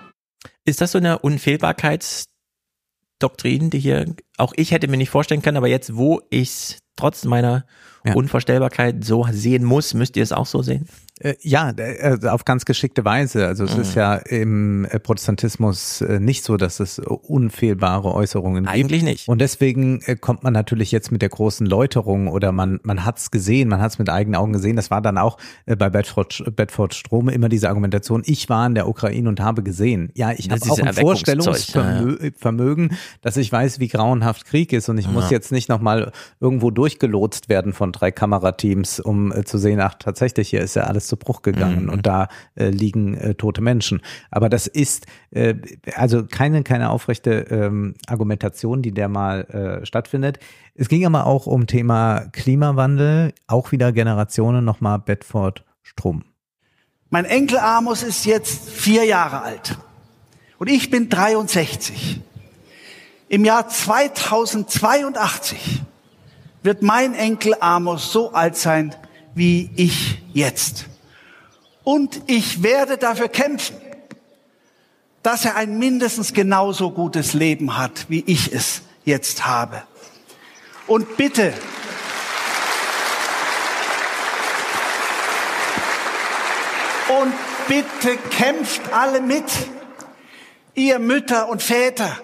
Ist 0.65 0.81
das 0.81 0.93
so 0.93 0.97
eine 0.97 1.19
Unfehlbarkeitsdoktrin, 1.19 3.69
die 3.69 3.79
hier 3.79 4.15
auch 4.37 4.53
ich 4.55 4.71
hätte 4.71 4.87
mir 4.87 4.97
nicht 4.97 5.11
vorstellen 5.11 5.43
können, 5.43 5.57
aber 5.57 5.67
jetzt, 5.67 5.95
wo 5.95 6.21
ich 6.29 6.49
es 6.49 6.79
trotz 6.95 7.25
meiner 7.25 7.65
Unvorstellbarkeit 8.15 9.03
so 9.03 9.25
sehen 9.31 9.63
muss, 9.63 9.93
müsst 9.93 10.17
ihr 10.17 10.23
es 10.23 10.31
auch 10.31 10.45
so 10.45 10.61
sehen? 10.61 10.87
Äh, 11.19 11.35
Ja, 11.41 11.71
äh, 11.77 12.17
auf 12.27 12.45
ganz 12.45 12.65
geschickte 12.65 13.05
Weise. 13.05 13.45
Also 13.47 13.65
es 13.65 13.75
Mhm. 13.75 13.81
ist 13.81 13.95
ja 13.95 14.15
im 14.15 14.85
äh, 14.85 14.99
Protestantismus 14.99 16.03
nicht 16.19 16.43
so, 16.43 16.57
dass 16.57 16.79
es 16.79 16.99
unfehlbare 16.99 18.13
Äußerungen 18.13 18.63
gibt. 18.63 18.73
Eigentlich 18.73 19.03
nicht. 19.03 19.27
Und 19.27 19.39
deswegen 19.41 20.01
kommt 20.21 20.43
man 20.43 20.53
natürlich 20.53 20.91
jetzt 20.91 21.11
mit 21.11 21.21
der 21.21 21.29
großen 21.29 21.65
Läuterung 21.67 22.27
oder 22.27 22.51
man 22.51 22.79
man 22.83 23.05
hat's 23.05 23.31
gesehen, 23.31 23.69
man 23.69 23.81
hat's 23.81 23.99
mit 23.99 24.09
eigenen 24.09 24.39
Augen 24.39 24.53
gesehen. 24.53 24.75
Das 24.75 24.89
war 24.91 25.01
dann 25.01 25.17
auch 25.17 25.37
bei 25.65 25.89
Bedford, 25.89 26.43
Bedford 26.55 26.93
Strome 26.93 27.31
immer 27.33 27.49
diese 27.49 27.69
Argumentation, 27.69 28.23
ich 28.25 28.49
war 28.49 28.65
in 28.67 28.75
der 28.75 28.87
Ukraine 28.87 29.27
und 29.29 29.39
habe 29.41 29.63
gesehen. 29.63 30.11
Ja, 30.15 30.31
ich 30.31 30.49
habe 30.49 30.61
auch 30.69 30.79
ein 30.79 30.93
Vorstellungsvermögen, 30.93 32.33
Vermögen, 32.37 32.97
dass 33.21 33.37
ich 33.37 33.51
weiß, 33.51 33.79
wie 33.79 33.87
grauenhaft 33.87 34.45
Krieg 34.45 34.73
ist 34.73 34.89
und 34.89 34.97
ich 34.97 35.07
muss 35.09 35.25
Ja. 35.25 35.31
jetzt 35.31 35.51
nicht 35.51 35.69
nochmal 35.69 36.11
irgendwo 36.39 36.71
durchgelotst 36.71 37.49
werden 37.49 37.73
von 37.73 37.91
drei 37.91 38.11
Kamerateams, 38.11 38.99
um 38.99 39.33
zu 39.45 39.57
sehen, 39.57 39.79
ach 39.79 39.95
tatsächlich, 39.99 40.49
hier 40.49 40.61
ist 40.61 40.75
ja 40.75 40.83
alles 40.83 41.07
zu 41.09 41.17
Bruch 41.17 41.41
gegangen 41.41 41.83
Mhm. 41.83 41.89
und 41.89 42.07
da 42.07 42.29
äh, 42.55 42.69
liegen 42.69 43.15
äh, 43.15 43.35
tote 43.35 43.61
Menschen. 43.61 44.01
Aber 44.31 44.47
das 44.47 44.67
ist 44.67 45.05
äh, 45.31 45.55
also 45.95 46.25
keine, 46.25 46.63
keine 46.63 46.89
aufrechte 46.89 47.31
ähm, 47.49 47.95
Argumentation, 48.07 48.81
die 48.81 48.93
der 48.93 49.09
mal 49.09 49.79
äh, 49.81 49.85
stattfindet. 49.85 50.39
Es 50.75 50.87
ging 50.87 51.05
aber 51.05 51.25
auch 51.25 51.45
um 51.45 51.67
Thema 51.67 52.21
Klimawandel, 52.31 53.33
auch 53.47 53.73
wieder 53.73 53.91
Generationen, 53.91 54.63
nochmal 54.63 54.99
Bedford 54.99 55.65
Strom. 55.81 56.23
Mein 57.09 57.25
Enkel 57.25 57.57
Amos 57.57 58.03
ist 58.03 58.25
jetzt 58.25 58.69
vier 58.69 59.03
Jahre 59.03 59.41
alt 59.41 59.77
und 60.59 60.69
ich 60.69 60.91
bin 60.91 61.09
63. 61.09 62.21
Im 63.29 63.45
Jahr 63.45 63.67
2082 63.67 65.81
wird 66.63 66.81
mein 66.81 67.13
Enkel 67.13 67.55
Amos 67.59 68.11
so 68.11 68.31
alt 68.31 68.55
sein 68.55 68.95
wie 69.35 69.69
ich 69.75 70.23
jetzt. 70.33 70.87
Und 71.83 72.21
ich 72.27 72.63
werde 72.63 72.97
dafür 72.97 73.29
kämpfen, 73.29 73.75
dass 75.23 75.45
er 75.45 75.55
ein 75.55 75.79
mindestens 75.79 76.33
genauso 76.33 76.91
gutes 76.91 77.33
Leben 77.33 77.77
hat, 77.77 78.05
wie 78.09 78.23
ich 78.25 78.53
es 78.53 78.81
jetzt 79.05 79.45
habe. 79.45 79.83
Und 80.87 81.17
bitte, 81.17 81.53
Und 87.09 87.33
bitte 87.67 88.17
kämpft 88.29 88.93
alle 88.93 89.19
mit. 89.19 89.45
Ihr 90.75 90.99
Mütter 90.99 91.49
und 91.49 91.61
Väter, 91.63 92.15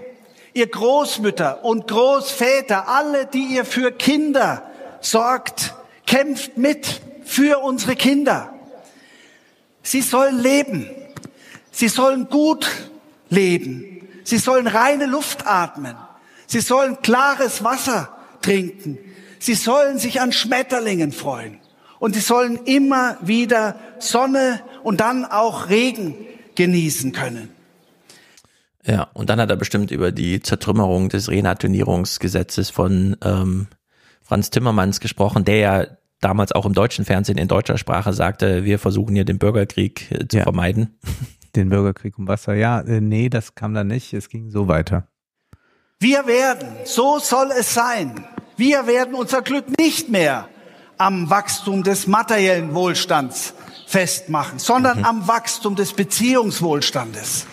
ihr 0.54 0.68
Großmütter 0.68 1.66
und 1.66 1.88
Großväter, 1.88 2.88
alle, 2.88 3.26
die 3.26 3.44
ihr 3.44 3.66
für 3.66 3.92
Kinder 3.92 4.64
sorgt, 5.02 5.74
kämpft 6.06 6.56
mit 6.58 7.02
für 7.26 7.60
unsere 7.60 7.96
Kinder. 7.96 8.54
Sie 9.86 10.02
sollen 10.02 10.42
leben. 10.42 10.90
Sie 11.72 11.90
sollen 11.90 12.28
gut 12.28 12.68
leben. 13.30 14.02
Sie 14.24 14.40
sollen 14.40 14.66
reine 14.66 15.06
Luft 15.06 15.46
atmen. 15.46 15.96
Sie 16.48 16.60
sollen 16.60 17.02
klares 17.04 17.64
Wasser 17.64 18.10
trinken. 18.42 18.98
Sie 19.38 19.54
sollen 19.54 20.00
sich 20.00 20.22
an 20.22 20.32
Schmetterlingen 20.32 21.12
freuen. 21.12 21.60
Und 22.00 22.16
sie 22.16 22.22
sollen 22.22 22.60
immer 22.66 23.18
wieder 23.22 23.80
Sonne 24.00 24.62
und 24.84 25.02
dann 25.02 25.24
auch 25.24 25.70
Regen 25.70 26.16
genießen 26.56 27.12
können. 27.12 27.50
Ja, 28.86 29.04
und 29.14 29.30
dann 29.30 29.40
hat 29.40 29.52
er 29.52 29.56
bestimmt 29.56 29.92
über 29.92 30.12
die 30.12 30.42
Zertrümmerung 30.42 31.10
des 31.10 31.30
Renaturierungsgesetzes 31.30 32.72
von 32.72 33.18
ähm, 33.24 33.68
Franz 34.24 34.50
Timmermans 34.50 35.00
gesprochen, 35.00 35.46
der 35.46 35.58
ja 35.58 35.88
damals 36.26 36.52
auch 36.54 36.66
im 36.66 36.74
deutschen 36.74 37.06
Fernsehen 37.06 37.38
in 37.38 37.48
deutscher 37.48 37.78
Sprache 37.78 38.12
sagte, 38.12 38.64
wir 38.66 38.80
versuchen 38.80 39.14
hier 39.14 39.26
den 39.26 39.38
Bürgerkrieg 39.38 40.12
äh, 40.12 40.28
zu 40.28 40.38
Ja. 40.38 40.44
vermeiden. 40.44 40.98
Den 41.56 41.70
Bürgerkrieg 41.70 42.18
um 42.18 42.28
Wasser. 42.28 42.56
Ja, 42.56 42.82
äh, 42.82 43.00
nee, 43.00 43.30
das 43.30 43.54
kam 43.56 43.74
dann 43.76 43.88
nicht. 43.88 44.12
Es 44.14 44.28
ging 44.28 44.50
so 44.50 44.68
weiter. 44.68 45.08
Wir 46.00 46.26
werden, 46.28 46.68
so 46.84 47.20
soll 47.20 47.52
es 47.58 47.74
sein, 47.74 48.26
wir 48.58 48.88
werden 48.88 49.14
unser 49.16 49.42
Glück 49.42 49.78
nicht 49.80 50.10
mehr 50.10 50.50
am 50.98 51.30
Wachstum 51.30 51.84
des 51.84 52.08
materiellen 52.08 52.74
Wohlstands 52.74 53.54
festmachen, 53.88 54.58
sondern 54.60 55.06
am 55.06 55.28
Wachstum 55.28 55.76
des 55.76 55.94
Beziehungswohlstandes. 55.94 57.46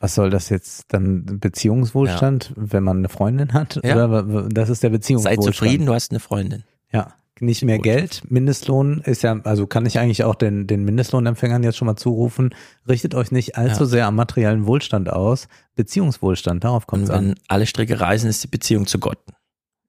Was 0.00 0.14
soll 0.14 0.30
das 0.30 0.48
jetzt 0.48 0.84
dann 0.88 1.40
Beziehungswohlstand, 1.40 2.52
wenn 2.56 2.84
man 2.84 2.98
eine 2.98 3.08
Freundin 3.08 3.52
hat? 3.52 3.80
Ja. 3.84 4.06
Oder 4.06 4.48
das 4.48 4.68
ist 4.70 4.82
der 4.82 4.90
Sei 4.90 4.96
Beziehungswohlstand. 4.96 5.44
zufrieden, 5.56 5.86
du 5.86 5.94
hast 5.94 6.10
eine 6.12 6.20
Freundin. 6.20 6.64
Ja, 6.92 7.14
nicht 7.40 7.62
mehr 7.62 7.78
Geld. 7.78 8.22
Mindestlohn 8.30 9.00
ist 9.04 9.22
ja, 9.22 9.38
also 9.44 9.66
kann 9.66 9.86
ich 9.86 9.98
eigentlich 9.98 10.24
auch 10.24 10.34
den, 10.34 10.66
den 10.66 10.84
Mindestlohnempfängern 10.84 11.62
jetzt 11.62 11.76
schon 11.76 11.86
mal 11.86 11.96
zurufen, 11.96 12.54
richtet 12.88 13.14
euch 13.14 13.30
nicht 13.32 13.56
allzu 13.56 13.84
Ja. 13.84 13.88
sehr 13.88 14.06
am 14.06 14.16
materiellen 14.16 14.66
Wohlstand 14.66 15.10
aus. 15.10 15.48
Beziehungswohlstand, 15.74 16.64
darauf 16.64 16.86
kommt 16.86 17.04
es 17.04 17.10
Und 17.10 17.16
wenn 17.16 17.30
an. 17.32 17.38
alle 17.48 17.66
Stricke 17.66 18.00
reisen, 18.00 18.28
ist 18.28 18.42
die 18.42 18.48
Beziehung 18.48 18.86
zu 18.86 18.98
Gott. 18.98 19.18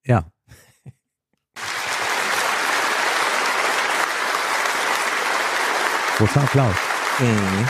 Ja. 0.05 0.26
Großer 6.17 6.41
Applaus. 6.41 6.76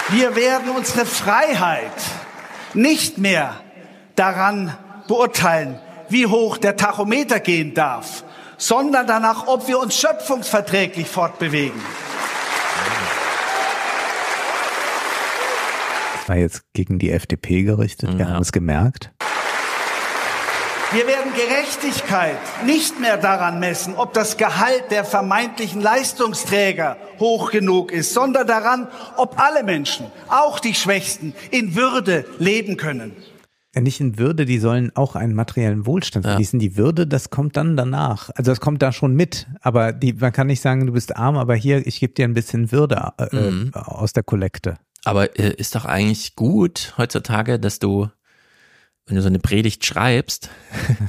Wir 0.10 0.36
werden 0.36 0.70
unsere 0.76 1.06
Freiheit 1.06 1.92
nicht 2.74 3.18
mehr 3.18 3.56
daran 4.16 4.76
beurteilen, 5.08 5.80
wie 6.10 6.26
hoch 6.28 6.58
der 6.58 6.76
Tachometer 6.76 7.40
gehen 7.40 7.74
darf, 7.74 8.24
sondern 8.60 9.08
danach, 9.08 9.48
ob 9.48 9.68
wir 9.68 9.80
uns 9.80 9.96
schöpfungsverträglich 9.96 11.08
fortbewegen. 11.08 11.82
War 16.28 16.36
jetzt 16.36 16.62
gegen 16.74 17.00
die 17.00 17.10
FDP 17.10 17.64
gerichtet. 17.64 18.16
Wir 18.16 18.30
haben 18.30 18.44
es 18.44 18.52
gemerkt. 18.52 19.12
Wir 20.92 21.06
werden 21.06 21.34
Gerechtigkeit 21.36 22.38
nicht 22.66 23.00
mehr 23.00 23.18
daran 23.18 23.60
messen, 23.60 23.96
ob 23.96 24.14
das 24.14 24.38
Gehalt 24.38 24.92
der 24.92 25.06
vermeintlichen 25.06 25.82
Leistungsträger 25.82 26.98
hoch 27.20 27.52
genug 27.52 27.92
ist, 27.92 28.14
sondern 28.14 28.48
daran, 28.48 28.88
ob 29.16 29.40
alle 29.40 29.64
Menschen, 29.64 30.08
auch 30.30 30.60
die 30.60 30.74
Schwächsten, 30.74 31.36
in 31.52 31.76
Würde 31.76 32.26
leben 32.40 32.78
können. 32.78 33.16
Ja, 33.80 33.84
nicht 33.84 34.00
in 34.02 34.18
Würde, 34.20 34.46
die 34.46 34.60
sollen 34.60 34.92
auch 34.96 35.16
einen 35.16 35.34
materiellen 35.34 35.86
Wohlstand 35.86 36.26
genießen. 36.26 36.60
Die 36.60 36.76
Würde, 36.76 37.08
das 37.08 37.30
kommt 37.30 37.56
dann 37.56 37.78
danach. 37.78 38.30
Also 38.36 38.52
das 38.52 38.60
kommt 38.60 38.82
da 38.82 38.92
schon 38.92 39.14
mit. 39.16 39.48
Aber 39.62 39.94
die, 39.94 40.14
man 40.14 40.32
kann 40.34 40.48
nicht 40.48 40.60
sagen, 40.62 40.86
du 40.86 40.94
bist 40.94 41.16
arm, 41.16 41.38
aber 41.38 41.56
hier, 41.56 41.88
ich 41.88 42.00
gebe 42.00 42.14
dir 42.14 42.26
ein 42.26 42.34
bisschen 42.34 42.72
Würde 42.72 43.12
äh, 43.18 43.36
Mhm. 43.36 43.72
aus 43.74 44.12
der 44.14 44.24
Kollekte. 44.24 44.78
Aber 45.06 45.40
äh, 45.40 45.54
ist 45.54 45.76
doch 45.76 45.86
eigentlich 45.86 46.36
gut 46.36 46.94
heutzutage, 46.98 47.58
dass 47.60 47.80
du, 47.80 48.10
wenn 49.08 49.16
du 49.16 49.22
so 49.22 49.30
eine 49.30 49.40
Predigt 49.40 49.86
schreibst, 49.86 50.50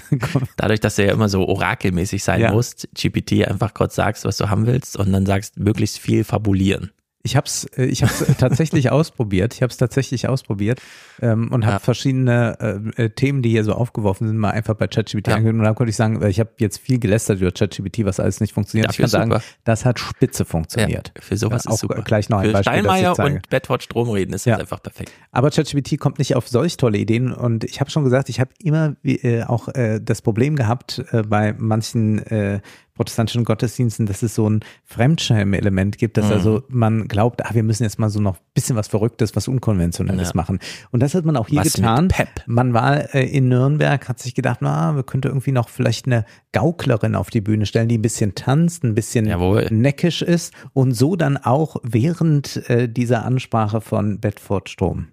dadurch, 0.57 0.81
dass 0.81 0.97
du 0.97 1.05
ja 1.07 1.13
immer 1.13 1.29
so 1.29 1.47
orakelmäßig 1.49 2.23
sein 2.23 2.41
Ja. 2.41 2.53
musst, 2.53 2.89
GPT 2.95 3.47
einfach 3.49 3.75
kurz 3.75 3.95
sagst, 3.97 4.25
was 4.25 4.37
du 4.37 4.49
haben 4.49 4.67
willst 4.67 4.97
und 4.97 5.13
dann 5.13 5.27
sagst, 5.27 5.59
möglichst 5.59 5.99
viel 5.99 6.23
fabulieren. 6.25 6.93
Ich 7.23 7.37
habe 7.37 7.47
es 7.47 7.65
äh, 7.77 7.85
ich 7.87 8.03
hab's 8.03 8.25
tatsächlich 8.39 8.91
ausprobiert. 8.91 9.55
Ich 9.55 9.63
habe 9.63 9.71
es 9.71 9.77
tatsächlich 9.77 10.29
ausprobiert 10.29 10.81
ähm, 11.21 11.51
und 11.53 11.67
habe 11.67 11.81
verschiedene 11.81 12.91
äh, 12.97 13.05
äh, 13.05 13.11
Themen, 13.11 13.43
die 13.43 13.51
hier 13.51 13.65
so 13.65 13.75
aufgeworfen 13.75 14.27
sind, 14.27 14.39
mal 14.39 14.51
einfach 14.51 14.75
bei 14.75 14.87
ChatGPT 14.87 15.29
Ja. 15.29 15.35
angehört. 15.37 15.57
Und 15.57 15.65
da 15.65 15.75
konnte 15.75 15.91
ich 15.91 15.97
sagen, 15.97 16.23
äh, 16.23 16.29
ich 16.31 16.41
habe 16.41 16.51
jetzt 16.59 16.79
viel 16.79 16.99
gelästert 16.99 17.41
über 17.41 17.51
ChatGPT, 17.51 18.05
was 18.05 18.21
alles 18.21 18.41
nicht 18.41 18.53
funktioniert. 18.55 18.89
Dafür 18.89 19.05
ich 19.05 19.13
kann 19.13 19.21
sagen, 19.29 19.33
super. 19.33 19.45
das 19.65 19.85
hat 19.85 19.99
spitze 20.01 20.45
funktioniert. 20.45 21.13
Ja, 21.15 21.23
für 21.23 21.37
sowas 21.37 21.65
Ja, 21.65 21.71
ist 21.71 21.75
auch 21.77 21.81
super. 21.81 22.03
gleich 22.03 22.29
noch 22.31 22.39
ein 22.39 22.47
für 22.47 22.53
Beispiel, 22.53 22.73
Steinmeier 22.73 23.19
und 23.19 23.49
Bedford 23.51 23.83
Stromreden 23.83 24.35
ist 24.35 24.47
Ja. 24.47 24.57
einfach 24.57 24.83
perfekt. 24.83 25.13
Aber 25.31 25.51
ChatGPT 25.51 25.99
kommt 25.99 26.19
nicht 26.19 26.37
auf 26.37 26.49
solch 26.49 26.77
tolle 26.79 26.97
Ideen 26.99 27.33
und 27.33 27.65
ich 27.65 27.81
habe 27.81 27.91
schon 27.91 28.05
gesagt, 28.05 28.29
ich 28.31 28.41
habe 28.41 28.51
immer 28.63 28.97
äh, 29.05 29.43
auch 29.45 29.69
äh, 29.69 30.01
das 30.03 30.23
Problem 30.23 30.57
gehabt 30.57 31.05
äh, 31.13 31.23
bei 31.23 31.55
manchen 31.59 32.19
äh, 32.27 32.61
protestantischen 33.01 33.45
Gottesdiensten, 33.45 34.05
dass 34.05 34.23
es 34.23 34.35
so 34.35 34.47
ein 34.47 34.61
Fremdschämen-Element 34.85 35.97
gibt, 35.97 36.19
dass 36.19 36.27
Mhm. 36.27 36.33
also 36.33 36.63
man 36.69 37.09
glaubt, 37.09 37.43
ah, 37.47 37.55
wir 37.55 37.63
müssen 37.63 37.85
jetzt 37.85 37.99
mal 37.99 38.11
so 38.11 38.21
noch 38.21 38.35
ein 38.37 38.41
bisschen 38.53 38.77
was 38.77 38.89
Verrücktes, 38.89 39.35
was 39.35 39.49
Unkonventionelles 39.49 40.29
Ja. 40.29 40.35
machen. 40.35 40.59
Und 40.91 41.01
das 41.03 41.15
hat 41.15 41.25
man 41.25 41.39
auch 41.39 41.49
hier 41.49 41.61
Was 41.61 41.73
getan. 41.73 42.09
Pep? 42.09 42.29
Man 42.47 42.75
war 42.75 43.15
äh, 43.15 43.25
in 43.25 43.49
Nürnberg, 43.49 44.07
hat 44.07 44.19
sich 44.19 44.35
gedacht, 44.35 44.59
na, 44.61 44.95
wir 44.97 45.03
könnten 45.03 45.29
irgendwie 45.29 45.53
noch 45.53 45.71
vielleicht 45.71 46.05
eine 46.05 46.27
Gauklerin 46.53 47.15
auf 47.15 47.31
die 47.31 47.41
Bühne 47.41 47.65
stellen, 47.65 47.89
die 47.89 47.97
ein 47.97 48.03
bisschen 48.03 48.35
tanzt, 48.35 48.85
ein 48.85 48.95
bisschen 48.95 49.25
neckisch 49.71 50.21
ist 50.21 50.53
und 50.75 50.93
so 50.93 51.17
dann 51.17 51.39
auch 51.39 51.77
während 51.83 52.69
äh, 52.69 52.87
dieser 52.87 53.25
Ansprache 53.25 53.81
von 53.81 54.21
Bedford 54.21 54.69
Strom. 54.69 55.09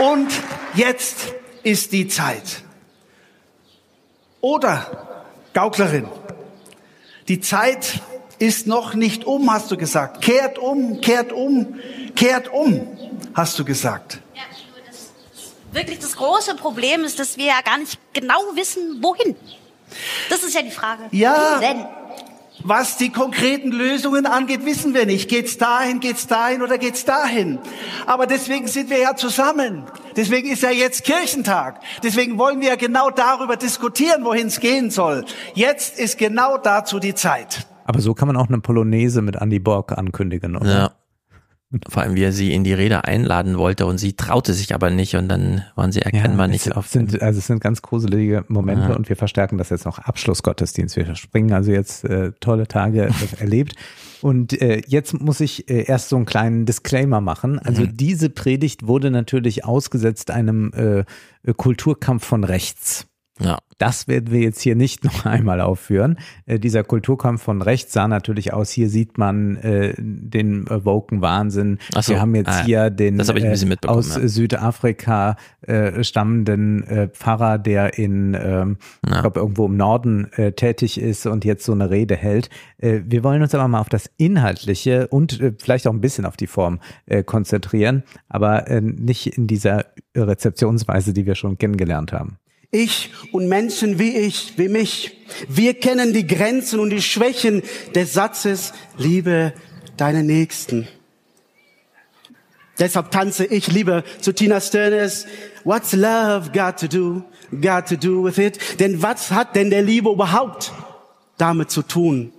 Und 0.00 0.28
jetzt 0.74 1.32
ist 1.62 1.92
die 1.92 2.08
Zeit. 2.08 2.64
Oder, 4.40 4.84
Gauklerin, 5.54 6.06
die 7.30 7.40
Zeit 7.40 8.00
ist 8.40 8.66
noch 8.66 8.94
nicht 8.94 9.24
um, 9.24 9.52
hast 9.52 9.70
du 9.70 9.76
gesagt. 9.76 10.20
Kehrt 10.20 10.58
um, 10.58 11.00
kehrt 11.00 11.32
um, 11.32 11.78
kehrt 12.16 12.52
um, 12.52 12.88
hast 13.34 13.56
du 13.56 13.64
gesagt. 13.64 14.18
Wirklich 15.70 16.00
das 16.00 16.16
große 16.16 16.56
Problem 16.56 17.04
ist, 17.04 17.20
dass 17.20 17.36
wir 17.36 17.44
ja 17.44 17.60
gar 17.64 17.78
nicht 17.78 18.00
genau 18.12 18.40
wissen, 18.54 19.00
wohin. 19.00 19.36
Das 20.28 20.42
ist 20.42 20.56
ja 20.56 20.62
die 20.62 20.72
Frage. 20.72 21.04
Ja. 21.12 21.60
Denn? 21.60 21.86
Was 22.62 22.96
die 22.98 23.10
konkreten 23.10 23.72
Lösungen 23.72 24.26
angeht, 24.26 24.66
wissen 24.66 24.92
wir 24.92 25.06
nicht. 25.06 25.28
Geht's 25.30 25.56
dahin, 25.56 26.00
geht's 26.00 26.26
dahin 26.26 26.62
oder 26.62 26.76
geht's 26.78 27.04
dahin? 27.04 27.58
Aber 28.06 28.26
deswegen 28.26 28.68
sind 28.68 28.90
wir 28.90 28.98
ja 28.98 29.16
zusammen. 29.16 29.84
Deswegen 30.16 30.50
ist 30.50 30.62
ja 30.62 30.70
jetzt 30.70 31.04
Kirchentag. 31.04 31.80
Deswegen 32.02 32.38
wollen 32.38 32.60
wir 32.60 32.68
ja 32.68 32.76
genau 32.76 33.10
darüber 33.10 33.56
diskutieren, 33.56 34.24
wohin 34.24 34.48
es 34.48 34.60
gehen 34.60 34.90
soll. 34.90 35.24
Jetzt 35.54 35.98
ist 35.98 36.18
genau 36.18 36.58
dazu 36.58 36.98
die 36.98 37.14
Zeit. 37.14 37.66
Aber 37.84 38.00
so 38.00 38.14
kann 38.14 38.28
man 38.28 38.36
auch 38.36 38.48
eine 38.48 38.60
Polonaise 38.60 39.22
mit 39.22 39.36
Andy 39.36 39.58
Borg 39.58 39.96
ankündigen, 39.96 40.56
oder? 40.56 40.70
Ja. 40.70 40.90
Vor 41.88 42.02
allem, 42.02 42.16
wie 42.16 42.22
er 42.24 42.32
sie 42.32 42.52
in 42.52 42.64
die 42.64 42.72
Rede 42.72 43.04
einladen 43.04 43.56
wollte 43.56 43.86
und 43.86 43.98
sie 43.98 44.14
traute 44.14 44.54
sich 44.54 44.74
aber 44.74 44.90
nicht 44.90 45.14
und 45.14 45.28
dann 45.28 45.62
waren 45.76 45.92
sie 45.92 46.02
erkennbar 46.02 46.46
es 46.46 46.52
nicht 46.52 46.76
auf. 46.76 46.88
Sind, 46.88 47.22
also 47.22 47.38
es 47.38 47.46
sind 47.46 47.60
ganz 47.60 47.80
gruselige 47.80 48.44
Momente 48.48 48.88
Ja. 48.88 48.96
und 48.96 49.08
wir 49.08 49.14
verstärken 49.14 49.56
das 49.56 49.68
jetzt 49.70 49.84
noch 49.84 50.00
Abschlussgottesdienst. 50.00 50.96
Wir 50.96 51.14
springen 51.14 51.52
also 51.52 51.70
jetzt 51.70 52.04
äh, 52.04 52.32
tolle 52.40 52.66
Tage 52.66 53.10
erlebt. 53.38 53.74
Und 54.20 54.60
äh, 54.60 54.82
jetzt 54.88 55.18
muss 55.20 55.38
ich 55.40 55.70
äh, 55.70 55.84
erst 55.84 56.08
so 56.08 56.16
einen 56.16 56.26
kleinen 56.26 56.66
Disclaimer 56.66 57.20
machen. 57.20 57.60
Also 57.60 57.82
Mhm. 57.82 57.96
diese 57.96 58.30
Predigt 58.30 58.88
wurde 58.88 59.12
natürlich 59.12 59.64
ausgesetzt 59.64 60.32
einem 60.32 60.72
äh, 60.74 61.04
Kulturkampf 61.54 62.24
von 62.26 62.42
rechts. 62.42 63.06
Ja. 63.38 63.58
Das 63.80 64.08
werden 64.08 64.30
wir 64.30 64.40
jetzt 64.40 64.60
hier 64.60 64.76
nicht 64.76 65.04
noch 65.10 65.24
einmal 65.24 65.60
aufführen. 65.60 66.18
Äh, 66.46 66.58
dieser 66.58 66.84
Kulturkampf 66.84 67.42
von 67.42 67.62
rechts 67.62 67.94
sah 67.94 68.06
natürlich 68.08 68.52
aus. 68.52 68.70
Hier 68.70 68.90
sieht 68.90 69.16
man 69.16 69.56
äh, 69.56 69.94
den 69.98 70.66
äh, 70.66 70.84
woken 70.84 71.22
Wahnsinn. 71.22 71.78
Ach 71.94 72.02
so. 72.02 72.12
Wir 72.12 72.20
haben 72.20 72.34
jetzt 72.34 72.48
Ah, 72.48 72.58
ja. 72.60 72.64
hier 72.64 72.90
den 72.90 73.18
äh, 73.18 73.76
aus 73.86 74.16
ja. 74.16 74.28
Südafrika 74.28 75.36
äh, 75.62 76.04
stammenden 76.04 76.84
äh, 76.84 77.08
Pfarrer, 77.08 77.58
der 77.58 77.96
in, 77.98 78.36
ähm, 78.38 78.76
ich 79.04 79.18
glaube, 79.18 79.40
irgendwo 79.40 79.64
im 79.66 79.76
Norden 79.78 80.30
äh, 80.34 80.52
tätig 80.52 81.00
ist 81.00 81.26
und 81.26 81.46
jetzt 81.46 81.64
so 81.64 81.72
eine 81.72 81.88
Rede 81.88 82.16
hält. 82.16 82.50
Äh, 82.78 83.00
wir 83.06 83.24
wollen 83.24 83.40
uns 83.40 83.54
aber 83.54 83.66
mal 83.66 83.80
auf 83.80 83.88
das 83.88 84.10
Inhaltliche 84.18 85.08
und 85.08 85.40
vielleicht 85.58 85.86
auch 85.86 85.92
ein 85.92 86.02
bisschen 86.02 86.26
auf 86.26 86.36
die 86.36 86.46
Form 86.46 86.80
äh, 87.06 87.22
konzentrieren, 87.22 88.02
aber 88.28 88.68
äh, 88.68 88.82
nicht 88.82 89.38
in 89.38 89.46
dieser 89.46 89.86
Rezeptionsweise, 90.14 91.14
die 91.14 91.24
wir 91.24 91.34
schon 91.34 91.56
kennengelernt 91.56 92.12
haben. 92.12 92.36
Ich 92.70 93.10
und 93.32 93.48
Menschen 93.48 93.98
wie 93.98 94.16
ich, 94.16 94.56
wie 94.56 94.68
mich, 94.68 95.16
wir 95.48 95.74
kennen 95.74 96.12
die 96.12 96.26
Grenzen 96.26 96.78
und 96.78 96.90
die 96.90 97.02
Schwächen 97.02 97.62
des 97.94 98.12
Satzes, 98.12 98.72
liebe 98.96 99.52
deine 99.96 100.22
Nächsten. 100.22 100.86
Deshalb 102.78 103.10
tanze 103.10 103.44
ich 103.44 103.66
lieber 103.66 104.04
zu 104.20 104.32
Tina 104.32 104.60
Sturners 104.60 105.26
What's 105.64 105.92
love 105.92 106.50
got 106.52 106.78
to 106.78 106.88
do, 106.88 107.22
got 107.60 107.86
to 107.88 107.96
do 107.96 108.24
with 108.24 108.38
it? 108.38 108.58
Denn 108.80 109.02
was 109.02 109.30
hat 109.30 109.54
denn 109.54 109.68
der 109.68 109.82
Liebe 109.82 110.08
überhaupt 110.08 110.72
damit 111.36 111.70
zu 111.70 111.82
tun? 111.82 112.32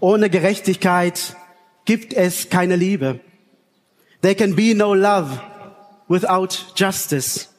Ohne 0.00 0.28
Gerechtigkeit 0.28 1.36
gibt 1.86 2.12
es 2.12 2.50
keine 2.50 2.76
Liebe. 2.76 3.20
There 4.20 4.34
can 4.34 4.54
be 4.54 4.74
no 4.74 4.92
love 4.92 5.40
without 6.08 6.66
justice. 6.74 7.53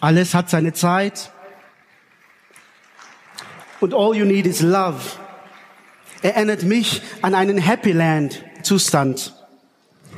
Alles 0.00 0.34
hat 0.34 0.48
seine 0.50 0.72
Zeit. 0.72 1.32
Und 3.80 3.94
all 3.94 4.14
you 4.16 4.24
need 4.24 4.46
is 4.46 4.60
love. 4.60 5.00
Erinnert 6.22 6.62
mich 6.62 7.02
an 7.22 7.34
einen 7.34 7.58
Happy 7.58 7.92
Land 7.92 8.42
Zustand. 8.62 9.34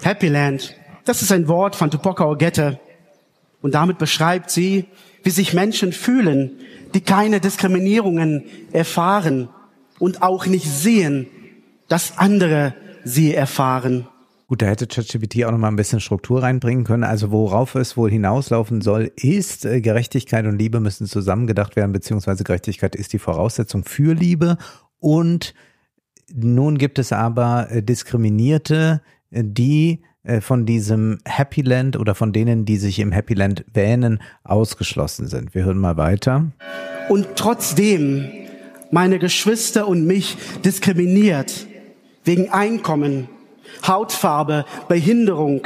Happy 0.02 0.28
Land. 0.28 0.74
Das 1.04 1.22
ist 1.22 1.32
ein 1.32 1.48
Wort 1.48 1.76
von 1.76 1.90
Tupoka 1.90 2.24
Ogette. 2.24 2.80
Und 3.60 3.74
damit 3.74 3.98
beschreibt 3.98 4.50
sie, 4.50 4.86
wie 5.22 5.30
sich 5.30 5.52
Menschen 5.52 5.92
fühlen, 5.92 6.60
die 6.94 7.02
keine 7.02 7.40
Diskriminierungen 7.40 8.44
erfahren 8.72 9.50
und 9.98 10.22
auch 10.22 10.46
nicht 10.46 10.66
sehen, 10.66 11.26
dass 11.88 12.16
andere 12.18 12.74
sie 13.04 13.34
erfahren. 13.34 14.08
Gut, 14.50 14.62
da 14.62 14.66
hätte 14.66 14.88
ChatGPT 14.88 15.44
auch 15.44 15.52
noch 15.52 15.58
mal 15.58 15.68
ein 15.68 15.76
bisschen 15.76 16.00
Struktur 16.00 16.42
reinbringen 16.42 16.82
können. 16.82 17.04
Also 17.04 17.30
worauf 17.30 17.76
es 17.76 17.96
wohl 17.96 18.10
hinauslaufen 18.10 18.80
soll, 18.80 19.12
ist 19.14 19.64
äh, 19.64 19.80
Gerechtigkeit 19.80 20.44
und 20.44 20.58
Liebe 20.58 20.80
müssen 20.80 21.06
zusammengedacht 21.06 21.76
werden, 21.76 21.92
beziehungsweise 21.92 22.42
Gerechtigkeit 22.42 22.96
ist 22.96 23.12
die 23.12 23.20
Voraussetzung 23.20 23.84
für 23.84 24.12
Liebe. 24.12 24.58
Und 24.98 25.54
nun 26.34 26.78
gibt 26.78 26.98
es 26.98 27.12
aber 27.12 27.70
äh, 27.70 27.80
Diskriminierte, 27.80 29.02
äh, 29.30 29.44
die 29.46 30.02
von 30.40 30.66
diesem 30.66 31.18
Happy 31.24 31.62
Land 31.62 31.96
oder 31.96 32.14
von 32.14 32.34
denen, 32.34 32.66
die 32.66 32.76
sich 32.76 32.98
im 32.98 33.10
Happy 33.10 33.32
Land 33.32 33.64
wähnen, 33.72 34.20
ausgeschlossen 34.44 35.28
sind. 35.28 35.54
Wir 35.54 35.64
hören 35.64 35.78
mal 35.78 35.96
weiter. 35.96 36.52
Und 37.08 37.26
trotzdem 37.36 38.28
meine 38.90 39.18
Geschwister 39.18 39.88
und 39.88 40.06
mich 40.06 40.36
diskriminiert 40.62 41.66
wegen 42.24 42.50
Einkommen, 42.50 43.30
Hautfarbe, 43.86 44.64
Behinderung, 44.88 45.62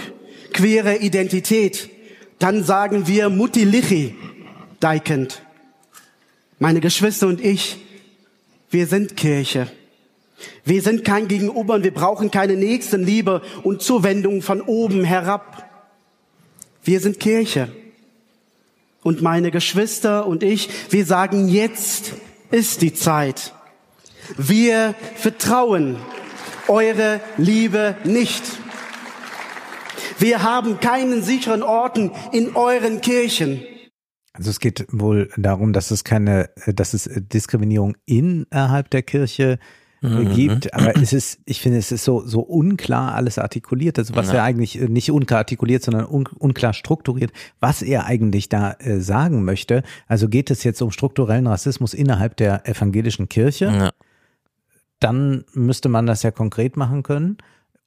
queere 0.53 0.99
Identität, 0.99 1.91
dann 2.39 2.65
sagen 2.65 3.07
wir 3.07 3.31
Mutilichi 3.31 4.15
deikend. 4.81 5.43
Meine 6.59 6.81
Geschwister 6.81 7.27
und 7.27 7.41
ich, 7.45 7.79
wir 8.71 8.87
sind 8.87 9.17
Kirche. 9.17 9.69
Wir 10.65 10.83
sind 10.83 11.05
kein 11.05 11.29
Gegenüber 11.29 11.75
und 11.75 11.85
wir 11.85 11.95
brauchen 11.95 12.31
keine 12.31 12.57
Nächstenliebe 12.57 13.43
und 13.63 13.83
Zuwendung 13.83 14.43
von 14.43 14.61
oben 14.61 15.05
herab. 15.05 15.69
Wir 16.83 17.01
sind 17.01 17.21
Kirche. 17.21 17.71
Und 19.03 19.23
meine 19.23 19.51
Geschwister 19.51 20.27
und 20.27 20.43
ich, 20.43 20.69
wir 20.91 21.05
sagen, 21.05 21.49
jetzt 21.49 22.15
ist 22.51 22.83
die 22.83 22.95
Zeit. 22.95 23.53
Wir 24.37 24.95
vertrauen 25.17 25.97
eure 26.69 27.21
Liebe 27.37 27.97
nicht. 28.05 28.43
Wir 30.19 30.43
haben 30.43 30.81
keinen 30.81 31.23
sicheren 31.23 31.63
Orten 31.63 32.13
in 32.33 32.55
euren 32.57 33.01
Kirchen. 33.01 33.63
Also 34.33 34.51
es 34.51 34.59
geht 34.61 34.87
wohl 34.91 35.31
darum, 35.37 35.73
dass 35.73 35.91
es 35.91 36.03
keine, 36.05 36.51
dass 36.67 36.95
es 36.95 37.09
Diskriminierung 37.15 37.97
innerhalb 38.07 38.91
der 38.91 39.03
Kirche 39.03 39.59
Mhm. 40.03 40.35
gibt, 40.35 40.75
aber 40.75 40.95
es 41.01 41.15
ist, 41.15 41.39
ich 41.47 41.63
finde, 41.63 41.79
es 41.79 41.91
ist 41.91 42.05
so, 42.05 42.27
so 42.27 42.41
unklar 42.41 43.15
alles 43.15 43.39
artikuliert, 43.39 43.99
also 43.99 44.15
was 44.15 44.29
Ja. 44.29 44.35
er 44.35 44.43
eigentlich 44.43 44.79
äh, 44.79 44.87
nicht 44.87 45.11
unklar 45.11 45.39
artikuliert, 45.39 45.83
sondern 45.83 46.05
un, 46.05 46.27
unklar 46.39 46.75
strukturiert, 46.75 47.33
was 47.59 47.81
er 47.81 48.05
eigentlich 48.05 48.51
da 48.51 48.73
äh, 48.81 49.01
sagen 49.01 49.45
möchte. 49.47 49.83
Also 50.07 50.29
geht 50.29 50.51
es 50.51 50.63
jetzt 50.63 50.83
um 50.83 50.91
strukturellen 50.91 51.47
Rassismus 51.47 51.95
innerhalb 51.95 52.37
der 52.37 52.69
evangelischen 52.69 53.31
Kirche? 53.31 53.65
Ja. 53.65 53.91
Dann 55.05 55.45
müsste 55.53 55.91
man 55.91 56.07
das 56.07 56.23
ja 56.23 56.31
konkret 56.31 56.79
machen 56.79 57.03
können. 57.03 57.37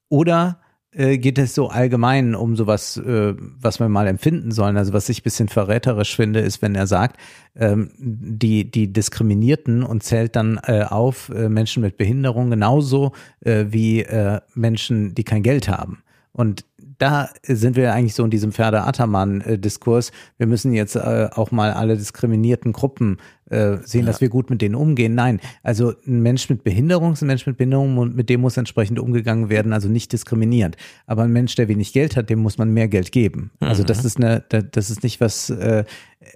Oder 0.08 0.60
äh, 0.92 1.18
geht 1.18 1.40
es 1.40 1.56
so 1.56 1.68
allgemein 1.70 2.36
um 2.36 2.56
sowas, 2.56 2.96
äh, 2.98 3.34
was 3.38 3.80
wir 3.80 3.90
mal 3.90 4.06
empfinden 4.06 4.52
sollen? 4.52 4.78
Also 4.78 4.94
was 4.94 5.10
ich 5.10 5.22
ein 5.22 5.24
bisschen 5.24 5.50
verräterisch 5.50 6.16
finde, 6.16 6.42
ist, 6.42 6.62
wenn 6.62 6.76
er 6.76 6.86
sagt, 6.86 7.20
ähm, 7.56 7.90
die, 7.98 8.70
die 8.70 8.94
Diskriminierten 8.94 9.82
und 9.82 10.04
zählt 10.04 10.36
dann 10.36 10.60
äh, 10.68 10.84
auf 10.84 11.30
äh, 11.30 11.50
Menschen 11.50 11.82
mit 11.82 11.98
Behinderung 11.98 12.52
genauso 12.52 13.14
äh, 13.40 13.66
wie 13.70 14.04
äh, 14.04 14.40
Menschen, 14.54 15.16
die 15.16 15.24
kein 15.24 15.42
Geld 15.42 15.70
haben. 15.70 16.04
Und 16.34 16.66
da 17.00 17.30
sind 17.44 17.76
wir 17.76 17.94
eigentlich 17.94 18.16
so 18.16 18.24
in 18.24 18.30
diesem 18.32 18.52
Pferde-Ataman-Diskurs. 18.52 20.12
Wir 20.38 20.48
müssen 20.48 20.74
jetzt 20.74 20.96
äh, 20.96 21.30
auch 21.34 21.52
mal 21.52 21.72
alle 21.74 21.96
diskriminierten 21.98 22.74
Gruppen 22.74 23.18
äh, 23.50 23.78
sehen, 23.84 24.06
dass 24.06 24.20
wir 24.22 24.30
gut 24.30 24.50
mit 24.50 24.62
denen 24.62 24.76
umgehen. 24.76 25.16
Nein, 25.16 25.40
also 25.64 25.94
ein 26.06 26.22
Mensch 26.22 26.50
mit 26.50 26.64
Behinderung 26.64 27.14
ist 27.14 27.22
ein 27.22 27.28
Mensch 27.28 27.46
mit 27.46 27.58
Behinderung 27.58 27.98
und 27.98 28.16
mit 28.16 28.30
dem 28.30 28.42
muss 28.42 28.58
entsprechend 28.58 29.00
umgegangen 29.00 29.50
werden, 29.50 29.74
also 29.74 29.88
nicht 29.90 30.12
diskriminierend. 30.12 30.76
Aber 31.06 31.24
ein 31.24 31.32
Mensch, 31.32 31.56
der 31.56 31.68
wenig 31.68 31.94
Geld 31.94 32.18
hat, 32.18 32.30
dem 32.30 32.40
muss 32.40 32.58
man 32.58 32.72
mehr 32.74 32.88
Geld 32.88 33.12
geben. 33.12 33.52
Also 33.60 33.84
das 33.84 34.02
Mhm. 34.02 34.08
ist 34.08 34.18
eine, 34.18 34.44
da- 34.50 34.62
das 34.62 34.90
ist 34.90 35.04
nicht 35.04 35.22
was 35.22 35.50
äh, 35.50 35.86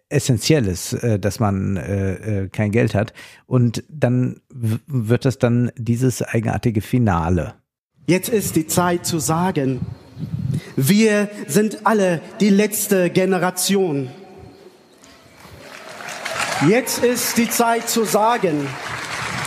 Essentielles, 0.10 0.94
äh, 0.94 1.20
dass 1.20 1.40
man 1.40 1.76
äh, 1.78 2.44
äh, 2.44 2.48
kein 2.50 2.72
Geld 2.72 2.96
hat. 2.96 3.14
Und 3.46 3.84
dann 3.90 4.40
wird 4.50 5.26
das 5.26 5.38
dann 5.40 5.72
dieses 5.78 6.22
eigenartige 6.22 6.82
Finale. 6.82 7.56
Jetzt 8.08 8.30
ist 8.30 8.56
die 8.56 8.68
Zeit 8.68 9.06
zu 9.06 9.20
sagen, 9.20 9.80
wir 10.88 11.30
sind 11.48 11.86
alle 11.86 12.22
die 12.40 12.50
letzte 12.50 13.10
Generation. 13.12 14.10
Jetzt 16.68 17.04
ist 17.04 17.38
die 17.38 17.50
Zeit 17.50 17.88
zu 17.88 18.04
sagen, 18.04 18.68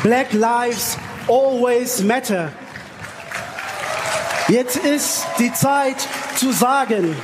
Black 0.02 0.32
Lives 0.32 0.96
always 1.26 2.02
matter. 2.02 2.52
Jetzt 4.48 4.76
ist 4.76 5.26
die 5.38 5.52
Zeit 5.52 5.96
zu 6.36 6.52
sagen, 6.52 7.16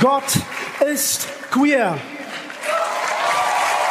Gott 0.00 0.30
ist 0.88 1.26
queer. 1.50 1.98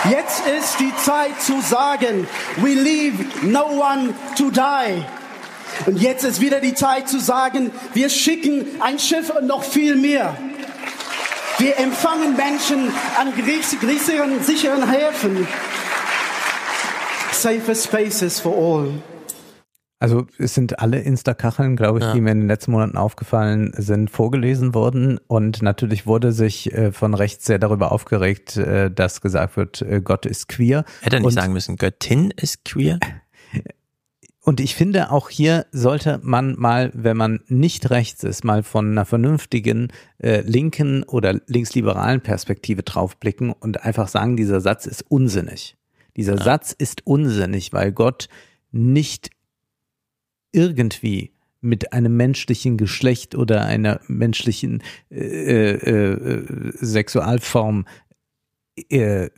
Jetzt 0.10 0.48
ist 0.48 0.80
die 0.80 0.96
Zeit 0.96 1.42
zu 1.42 1.60
sagen, 1.62 2.28
we 2.58 2.70
leave 2.70 3.26
no 3.42 3.66
one 3.66 4.14
to 4.38 4.50
die. 4.52 5.04
Und 5.86 6.02
jetzt 6.02 6.24
ist 6.24 6.42
wieder 6.42 6.60
die 6.60 6.74
Zeit 6.74 7.08
zu 7.08 7.20
sagen, 7.20 7.72
wir 7.94 8.10
schicken 8.10 8.66
ein 8.80 9.00
Schiff 9.00 9.30
und 9.30 9.48
noch 9.48 9.64
viel 9.64 9.96
mehr. 9.96 10.36
Wir 11.60 11.78
empfangen 11.80 12.36
Menschen 12.36 12.92
an 13.20 13.34
sicheren, 13.64 14.44
sicheren 14.44 14.90
Häfen. 14.90 15.48
Safer 17.32 17.76
spaces 17.76 18.40
for 18.40 18.54
all. 18.56 18.90
Also 20.00 20.28
es 20.38 20.54
sind 20.54 20.78
alle 20.80 21.00
Insta-Kacheln, 21.00 21.76
glaube 21.76 21.98
ich, 22.00 22.06
Ja. 22.06 22.14
die 22.14 22.22
mir 22.22 22.32
in 22.32 22.42
den 22.42 22.48
letzten 22.48 22.72
Monaten 22.72 22.98
aufgefallen 22.98 23.74
sind, 23.76 24.12
vorgelesen 24.12 24.76
worden. 24.76 25.20
Und 25.28 25.64
natürlich 25.64 26.06
wurde 26.06 26.32
sich 26.34 26.72
äh, 26.74 26.92
von 26.92 27.16
rechts 27.16 27.46
sehr 27.46 27.58
darüber 27.58 27.92
aufgeregt, 27.92 28.58
äh, 28.58 28.92
dass 28.92 29.22
gesagt 29.22 29.58
wird, 29.58 29.82
äh, 29.82 30.00
Gott 30.04 30.28
ist 30.28 30.50
queer. 30.50 30.86
Hätte 31.02 31.16
er 31.16 31.20
nicht 31.22 31.28
Und- 31.28 31.34
sagen 31.34 31.54
müssen, 31.54 31.78
Göttin 31.78 32.32
ist 32.36 32.64
queer? 32.64 33.00
Und 34.48 34.62
ich 34.62 34.76
finde, 34.76 35.12
auch 35.12 35.30
hier 35.30 35.66
sollte 35.74 36.22
man 36.24 36.58
mal, 36.58 36.90
wenn 36.94 37.18
man 37.18 37.42
nicht 37.50 37.90
rechts 37.90 38.24
ist, 38.24 38.46
mal 38.46 38.64
von 38.64 38.92
einer 38.92 39.04
vernünftigen 39.04 39.92
äh, 40.20 40.40
linken 40.40 41.04
oder 41.04 41.42
linksliberalen 41.48 42.22
Perspektive 42.22 42.82
draufblicken 42.82 43.52
und 43.52 43.84
einfach 43.84 44.08
sagen, 44.08 44.38
dieser 44.38 44.62
Satz 44.62 44.86
ist 44.86 45.04
unsinnig. 45.12 45.76
Dieser 46.16 46.38
Satz 46.38 46.72
ist 46.72 47.06
unsinnig, 47.06 47.74
weil 47.74 47.92
Gott 47.92 48.30
nicht 48.72 49.32
irgendwie 50.54 51.34
mit 51.60 51.92
einem 51.92 52.16
menschlichen 52.16 52.78
Geschlecht 52.78 53.36
oder 53.36 53.66
einer 53.66 54.00
menschlichen 54.08 54.82
äh, 55.12 55.72
äh, 55.74 56.14
äh, 56.14 56.72
Sexualform 56.78 57.86
äh, 58.88 59.30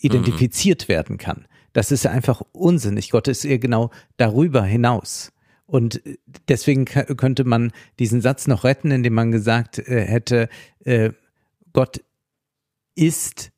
identifiziert 0.00 0.88
werden 0.88 1.18
kann. 1.18 1.46
Das 1.72 1.92
ist 1.92 2.06
einfach 2.06 2.42
unsinnig. 2.52 3.10
Gott 3.10 3.28
ist 3.28 3.44
eher 3.44 3.58
genau 3.58 3.90
darüber 4.16 4.64
hinaus. 4.64 5.32
Und 5.66 6.02
deswegen 6.48 6.84
ka- 6.84 7.04
könnte 7.14 7.44
man 7.44 7.72
diesen 7.98 8.20
Satz 8.20 8.46
noch 8.48 8.64
retten, 8.64 8.90
indem 8.90 9.14
man 9.14 9.30
gesagt 9.30 9.78
äh, 9.78 10.04
hätte, 10.04 10.48
äh, 10.84 11.10
Gott 11.72 12.00
ist 12.96 13.52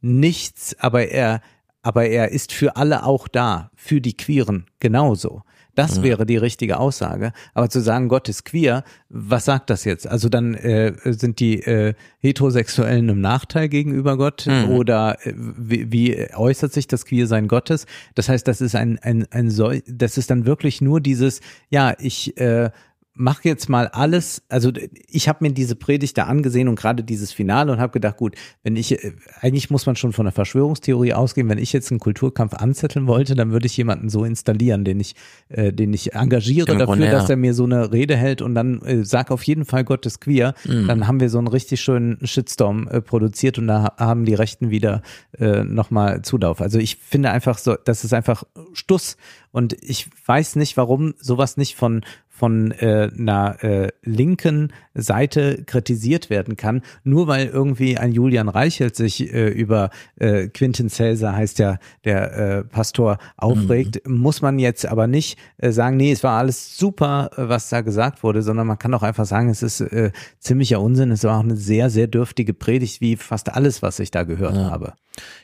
nichts, 0.00 0.76
aber 0.80 1.08
er, 1.08 1.40
aber 1.82 2.06
er 2.06 2.30
ist 2.30 2.52
für 2.52 2.76
alle 2.76 3.04
auch 3.04 3.28
da, 3.28 3.70
für 3.76 4.00
die 4.00 4.16
Queeren 4.16 4.66
genauso. 4.80 5.42
Das 5.74 5.98
Mhm. 5.98 6.02
wäre 6.04 6.26
die 6.26 6.36
richtige 6.36 6.78
Aussage. 6.78 7.32
Aber 7.54 7.68
zu 7.68 7.80
sagen, 7.80 8.08
Gott 8.08 8.28
ist 8.28 8.44
queer, 8.44 8.84
was 9.08 9.44
sagt 9.44 9.70
das 9.70 9.84
jetzt? 9.84 10.06
Also 10.06 10.28
dann 10.28 10.54
äh, 10.54 10.92
sind 11.04 11.40
die 11.40 11.60
äh, 11.62 11.94
Heterosexuellen 12.20 13.08
im 13.08 13.20
Nachteil 13.20 13.68
gegenüber 13.68 14.16
Gott 14.16 14.46
Mhm. 14.46 14.70
oder 14.70 15.18
äh, 15.26 15.32
wie, 15.36 15.90
wie 15.92 16.34
äußert 16.34 16.72
sich 16.72 16.86
das 16.88 17.04
Queersein 17.06 17.48
Gottes? 17.48 17.86
Das 18.14 18.28
heißt, 18.28 18.46
das 18.48 18.60
ist 18.60 18.74
ein, 18.74 18.98
ein, 19.02 19.26
ein 19.30 19.50
Sol 19.50 19.82
das 19.86 20.18
ist 20.18 20.30
dann 20.30 20.46
wirklich 20.46 20.80
nur 20.80 21.00
dieses, 21.00 21.40
ja, 21.70 21.94
ich 21.98 22.36
äh, 22.38 22.70
mach 23.16 23.44
jetzt 23.44 23.68
mal 23.68 23.86
alles, 23.88 24.42
also 24.48 24.72
ich 25.08 25.28
habe 25.28 25.38
mir 25.44 25.52
diese 25.52 25.76
Predigt 25.76 26.18
da 26.18 26.24
angesehen 26.24 26.66
und 26.66 26.74
gerade 26.74 27.04
dieses 27.04 27.32
Finale 27.32 27.70
und 27.70 27.78
habe 27.78 27.92
gedacht, 27.92 28.16
gut, 28.16 28.34
wenn 28.64 28.74
ich, 28.74 28.98
eigentlich 29.40 29.70
muss 29.70 29.86
man 29.86 29.94
schon 29.94 30.12
von 30.12 30.24
der 30.24 30.32
Verschwörungstheorie 30.32 31.12
ausgehen, 31.12 31.48
wenn 31.48 31.58
ich 31.58 31.72
jetzt 31.72 31.92
einen 31.92 32.00
Kulturkampf 32.00 32.54
anzetteln 32.54 33.06
wollte, 33.06 33.36
dann 33.36 33.52
würde 33.52 33.66
ich 33.66 33.76
jemanden 33.76 34.08
so 34.08 34.24
installieren, 34.24 34.84
den 34.84 34.98
ich, 34.98 35.14
äh, 35.48 35.72
den 35.72 35.92
ich 35.92 36.14
engagiere 36.14 36.72
Im 36.72 36.78
dafür, 36.78 36.86
Grunde, 36.86 37.06
ja. 37.06 37.12
dass 37.12 37.30
er 37.30 37.36
mir 37.36 37.54
so 37.54 37.62
eine 37.64 37.92
Rede 37.92 38.16
hält 38.16 38.42
und 38.42 38.56
dann 38.56 38.82
äh, 38.82 39.04
sag 39.04 39.30
auf 39.30 39.44
jeden 39.44 39.64
Fall 39.64 39.84
Gott 39.84 40.06
ist 40.06 40.20
queer, 40.20 40.54
Mhm. 40.64 40.88
dann 40.88 41.06
haben 41.06 41.20
wir 41.20 41.30
so 41.30 41.38
einen 41.38 41.46
richtig 41.48 41.80
schönen 41.80 42.18
Shitstorm 42.26 42.88
äh, 42.88 43.00
produziert 43.00 43.58
und 43.58 43.68
da 43.68 43.82
ha- 43.84 43.94
haben 43.98 44.24
die 44.24 44.34
Rechten 44.34 44.70
wieder 44.70 45.02
äh, 45.38 45.62
nochmal 45.62 46.22
Zulauf. 46.22 46.60
Also 46.60 46.78
ich 46.80 46.96
finde 46.96 47.30
einfach 47.30 47.58
so, 47.58 47.76
das 47.84 48.02
ist 48.04 48.12
einfach 48.12 48.42
Stuss 48.72 49.16
und 49.52 49.76
ich 49.82 50.08
weiß 50.26 50.56
nicht, 50.56 50.76
warum 50.76 51.14
sowas 51.20 51.56
nicht 51.56 51.76
von 51.76 52.02
von 52.44 52.72
äh, 52.72 53.08
einer 53.18 53.64
äh, 53.64 53.88
linken 54.02 54.70
Seite 54.92 55.62
kritisiert 55.64 56.28
werden 56.28 56.58
kann, 56.58 56.82
nur 57.02 57.26
weil 57.26 57.46
irgendwie 57.46 57.96
ein 57.96 58.12
Julian 58.12 58.50
Reichelt 58.50 58.96
sich 58.96 59.32
äh, 59.32 59.48
über 59.48 59.88
äh, 60.16 60.48
Quintin 60.48 60.90
Celser, 60.90 61.34
heißt 61.34 61.58
ja 61.58 61.78
der 62.04 62.36
äh, 62.36 62.64
Pastor, 62.64 63.16
aufregt, 63.38 64.06
muss 64.06 64.42
man 64.42 64.58
jetzt 64.58 64.84
aber 64.84 65.06
nicht 65.06 65.38
äh, 65.56 65.72
sagen, 65.72 65.96
nee, 65.96 66.12
es 66.12 66.22
war 66.22 66.38
alles 66.38 66.76
super, 66.76 67.30
äh, 67.38 67.48
was 67.48 67.70
da 67.70 67.80
gesagt 67.80 68.22
wurde, 68.22 68.42
sondern 68.42 68.66
man 68.66 68.78
kann 68.78 68.92
auch 68.92 69.02
einfach 69.02 69.24
sagen, 69.24 69.48
es 69.48 69.62
ist 69.62 69.80
äh, 69.80 70.12
ziemlicher 70.38 70.82
Unsinn, 70.82 71.12
es 71.12 71.24
war 71.24 71.38
auch 71.38 71.42
eine 71.44 71.56
sehr, 71.56 71.88
sehr 71.88 72.08
dürftige 72.08 72.52
Predigt, 72.52 73.00
wie 73.00 73.16
fast 73.16 73.50
alles, 73.54 73.80
was 73.80 73.98
ich 74.00 74.10
da 74.10 74.24
gehört 74.24 74.54
Ja. 74.54 74.70
habe. 74.70 74.92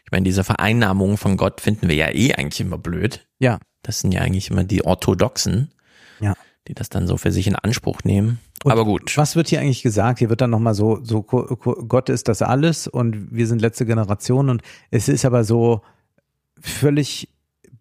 Ich 0.04 0.12
meine, 0.12 0.24
diese 0.24 0.44
Vereinnahmung 0.44 1.16
von 1.16 1.38
Gott 1.38 1.62
finden 1.62 1.88
wir 1.88 1.96
ja 1.96 2.10
eh 2.10 2.34
eigentlich 2.34 2.60
immer 2.60 2.76
blöd. 2.76 3.26
Ja. 3.38 3.58
Das 3.82 4.00
sind 4.00 4.12
ja 4.12 4.20
eigentlich 4.20 4.50
immer 4.50 4.64
die 4.64 4.84
Orthodoxen, 4.84 5.70
Ja. 6.20 6.34
Die 6.68 6.74
das 6.74 6.88
dann 6.88 7.06
so 7.06 7.16
für 7.16 7.32
sich 7.32 7.46
in 7.46 7.56
Anspruch 7.56 8.00
nehmen. 8.04 8.38
Aber 8.64 8.84
gut. 8.84 9.16
Was 9.16 9.36
wird 9.36 9.48
hier 9.48 9.60
eigentlich 9.60 9.82
gesagt? 9.82 10.18
Hier 10.18 10.28
wird 10.28 10.40
dann 10.42 10.50
nochmal 10.50 10.74
so, 10.74 11.00
so 11.02 11.22
Gott 11.22 12.08
ist 12.10 12.28
das 12.28 12.42
alles 12.42 12.86
und 12.86 13.28
wir 13.34 13.46
sind 13.46 13.62
letzte 13.62 13.86
Generation 13.86 14.50
und 14.50 14.62
es 14.90 15.08
ist 15.08 15.24
aber 15.24 15.44
so 15.44 15.80
völlig 16.60 17.28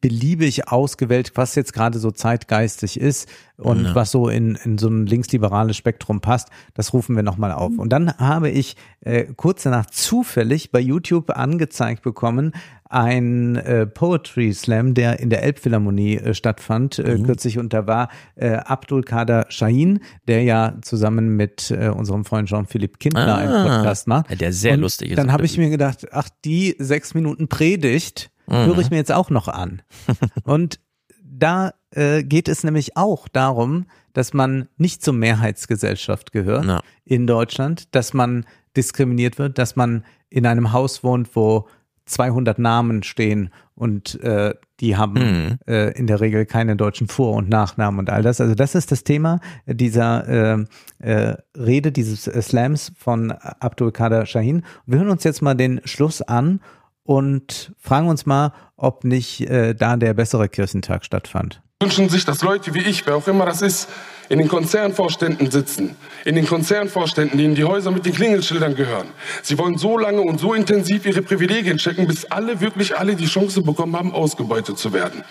beliebig 0.01 0.69
ausgewählt, 0.69 1.33
was 1.35 1.55
jetzt 1.55 1.73
gerade 1.73 1.99
so 1.99 2.11
zeitgeistig 2.11 2.97
ist 2.97 3.27
und 3.57 3.83
Ja. 3.83 3.95
was 3.95 4.11
so 4.11 4.29
in, 4.29 4.55
in 4.63 4.77
so 4.77 4.87
ein 4.87 5.05
linksliberales 5.05 5.75
Spektrum 5.75 6.21
passt, 6.21 6.47
das 6.73 6.93
rufen 6.93 7.17
wir 7.17 7.23
nochmal 7.23 7.51
auf. 7.51 7.77
Und 7.77 7.89
dann 7.89 8.17
habe 8.17 8.49
ich 8.49 8.77
äh, 9.01 9.25
kurz 9.35 9.63
danach 9.63 9.87
zufällig 9.87 10.71
bei 10.71 10.79
YouTube 10.79 11.31
angezeigt 11.31 12.01
bekommen, 12.01 12.53
ein 12.89 13.55
äh, 13.55 13.85
Poetry 13.85 14.51
Slam, 14.53 14.93
der 14.95 15.19
in 15.19 15.29
der 15.29 15.43
Elbphilharmonie 15.43 16.17
äh, 16.17 16.33
stattfand 16.33 16.99
äh, 16.99 17.17
Mhm. 17.17 17.23
kürzlich 17.23 17.57
und 17.59 17.71
da 17.71 17.85
war 17.87 18.09
äh, 18.35 18.53
Abdul 18.55 19.03
Kader 19.03 19.45
Shahin, 19.49 19.99
der 20.27 20.43
ja 20.43 20.73
zusammen 20.81 21.35
mit 21.37 21.69
äh, 21.71 21.89
unserem 21.89 22.25
Freund 22.25 22.49
Jean-Philippe 22.49 22.97
Kindler 22.97 23.37
einen 23.37 23.53
Ah, 23.53 23.63
Podcast 23.77 24.07
macht. 24.07 24.41
der 24.41 24.51
sehr 24.51 24.73
und 24.73 24.81
lustig 24.81 25.11
ist 25.11 25.17
Dann 25.17 25.31
habe 25.31 25.45
ich 25.45 25.57
mir 25.57 25.69
gedacht, 25.69 26.07
ach, 26.11 26.29
die 26.43 26.75
sechs 26.79 27.13
Minuten 27.13 27.47
Predigt 27.47 28.31
Mhm. 28.47 28.65
höre 28.65 28.79
ich 28.79 28.89
mir 28.89 28.97
jetzt 28.97 29.11
auch 29.11 29.29
noch 29.29 29.47
an. 29.47 29.83
und 30.43 30.79
da 31.23 31.73
äh, 31.91 32.23
geht 32.23 32.47
es 32.49 32.63
nämlich 32.63 32.97
auch 32.97 33.27
darum, 33.27 33.85
dass 34.13 34.33
man 34.33 34.67
nicht 34.77 35.03
zur 35.03 35.13
Mehrheitsgesellschaft 35.13 36.31
gehört 36.31 36.81
in 37.05 37.27
Deutschland, 37.27 37.93
dass 37.95 38.13
man 38.15 38.45
diskriminiert 38.75 39.37
wird, 39.37 39.57
dass 39.59 39.75
man 39.75 40.03
in 40.29 40.45
einem 40.47 40.73
Haus 40.73 41.03
wohnt, 41.03 41.35
wo 41.35 41.67
200 42.09 42.59
Namen 42.59 43.03
stehen 43.03 43.49
und 43.75 44.19
äh, 44.21 44.53
die 44.79 44.97
haben 44.97 45.13
Mhm. 45.13 45.57
äh, 45.67 45.91
in 45.97 46.07
der 46.07 46.19
Regel 46.21 46.45
keine 46.45 46.75
deutschen 46.75 47.07
Vor- 47.07 47.35
und 47.35 47.49
Nachnamen 47.49 47.99
und 47.99 48.09
all 48.09 48.21
das. 48.23 48.41
Also 48.41 48.55
das 48.55 48.75
ist 48.75 48.91
das 48.91 49.03
Thema 49.03 49.39
dieser 49.65 50.27
äh, 50.27 50.65
äh, 50.99 51.37
Rede, 51.57 51.91
dieses 51.91 52.27
äh, 52.27 52.41
Slams 52.41 52.91
von 52.97 53.31
Abdul 53.31 53.91
Kader 53.91 54.25
Shahin. 54.25 54.63
Wir 54.85 54.99
hören 54.99 55.09
uns 55.09 55.23
jetzt 55.23 55.41
mal 55.41 55.55
den 55.55 55.81
Schluss 55.85 56.21
an 56.21 56.59
und 57.03 57.73
fragen 57.79 58.07
uns 58.07 58.25
mal, 58.25 58.53
ob 58.75 59.03
nicht 59.03 59.41
äh, 59.49 59.73
da 59.73 59.95
der 59.97 60.13
bessere 60.13 60.49
Kirchentag 60.49 61.05
stattfand. 61.05 61.61
Wünschen 61.81 62.09
sich, 62.09 62.25
dass 62.25 62.41
Leute 62.41 62.73
wie 62.73 62.81
ich, 62.81 63.07
wer 63.07 63.15
auch 63.15 63.25
immer 63.29 63.45
das 63.45 63.61
ist, 63.61 63.87
in 64.27 64.37
den 64.37 64.49
Konzernvorständen 64.49 65.49
sitzen. 65.49 65.95
In 66.25 66.35
den 66.35 66.45
Konzernvorständen, 66.45 67.37
denen 67.37 67.55
die 67.55 67.63
Häuser 67.63 67.89
mit 67.91 68.05
den 68.05 68.13
Klingelschildern 68.13 68.75
gehören. 68.75 69.07
Sie 69.43 69.57
wollen 69.57 69.77
so 69.77 69.97
lange 69.97 70.19
und 70.19 70.41
so 70.41 70.53
intensiv 70.53 71.05
ihre 71.05 71.21
Privilegien 71.21 71.77
checken, 71.77 72.05
bis 72.05 72.25
alle, 72.25 72.59
wirklich 72.59 72.97
alle 72.97 73.15
die 73.15 73.27
Chance 73.27 73.61
bekommen 73.61 73.95
haben, 73.95 74.13
ausgebeutet 74.13 74.77
zu 74.77 74.91
werden. 74.91 75.23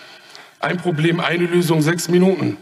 Ein 0.58 0.78
Problem, 0.78 1.20
eine 1.20 1.44
Lösung, 1.44 1.82
sechs 1.82 2.08
Minuten. 2.08 2.56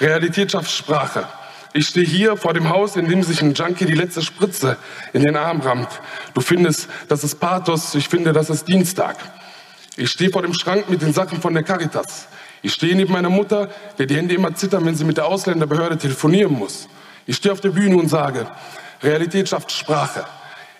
Realität 0.00 0.50
schafft 0.50 0.72
Sprache. 0.72 1.28
Ich 1.72 1.86
stehe 1.86 2.04
hier 2.04 2.36
vor 2.36 2.52
dem 2.52 2.68
Haus, 2.68 2.96
in 2.96 3.08
dem 3.08 3.22
sich 3.22 3.40
ein 3.42 3.54
Junkie 3.54 3.84
die 3.84 3.94
letzte 3.94 4.22
Spritze 4.22 4.76
in 5.12 5.22
den 5.22 5.36
Arm 5.36 5.60
rammt. 5.60 6.00
Du 6.34 6.40
findest, 6.40 6.88
das 7.06 7.22
ist 7.22 7.38
Pathos, 7.38 7.94
ich 7.94 8.08
finde, 8.08 8.32
das 8.32 8.50
ist 8.50 8.66
Dienstag. 8.66 9.18
Ich 9.96 10.10
stehe 10.10 10.30
vor 10.30 10.42
dem 10.42 10.52
Schrank 10.52 10.90
mit 10.90 11.00
den 11.00 11.12
Sachen 11.12 11.40
von 11.40 11.54
der 11.54 11.62
Caritas. 11.62 12.26
Ich 12.64 12.72
stehe 12.72 12.96
neben 12.96 13.12
meiner 13.12 13.28
Mutter, 13.28 13.68
der 13.98 14.06
die 14.06 14.16
Hände 14.16 14.34
immer 14.34 14.54
zittern, 14.54 14.86
wenn 14.86 14.94
sie 14.94 15.04
mit 15.04 15.18
der 15.18 15.26
Ausländerbehörde 15.26 15.98
telefonieren 15.98 16.54
muss. 16.54 16.88
Ich 17.26 17.36
stehe 17.36 17.52
auf 17.52 17.60
der 17.60 17.68
Bühne 17.68 17.98
und 17.98 18.08
sage, 18.08 18.46
Realität 19.02 19.50
schafft 19.50 19.70
Sprache. 19.70 20.24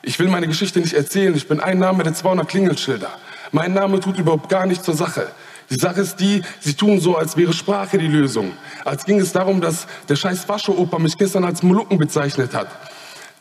Ich 0.00 0.18
will 0.18 0.28
meine 0.28 0.48
Geschichte 0.48 0.80
nicht 0.80 0.94
erzählen. 0.94 1.34
Ich 1.34 1.46
bin 1.46 1.60
ein 1.60 1.78
Name 1.78 2.02
der 2.02 2.14
200 2.14 2.48
Klingelschilder. 2.48 3.10
Mein 3.52 3.74
Name 3.74 4.00
tut 4.00 4.18
überhaupt 4.18 4.48
gar 4.48 4.64
nichts 4.64 4.86
zur 4.86 4.94
Sache. 4.94 5.26
Die 5.68 5.74
Sache 5.74 6.00
ist 6.00 6.16
die, 6.16 6.40
sie 6.58 6.72
tun 6.72 7.00
so, 7.00 7.18
als 7.18 7.36
wäre 7.36 7.52
Sprache 7.52 7.98
die 7.98 8.08
Lösung. 8.08 8.52
Als 8.86 9.04
ging 9.04 9.20
es 9.20 9.32
darum, 9.32 9.60
dass 9.60 9.86
der 10.08 10.16
scheiß 10.16 10.42
Fascho-Opa 10.44 10.98
mich 10.98 11.18
gestern 11.18 11.44
als 11.44 11.62
Molukken 11.62 11.98
bezeichnet 11.98 12.54
hat. 12.54 12.68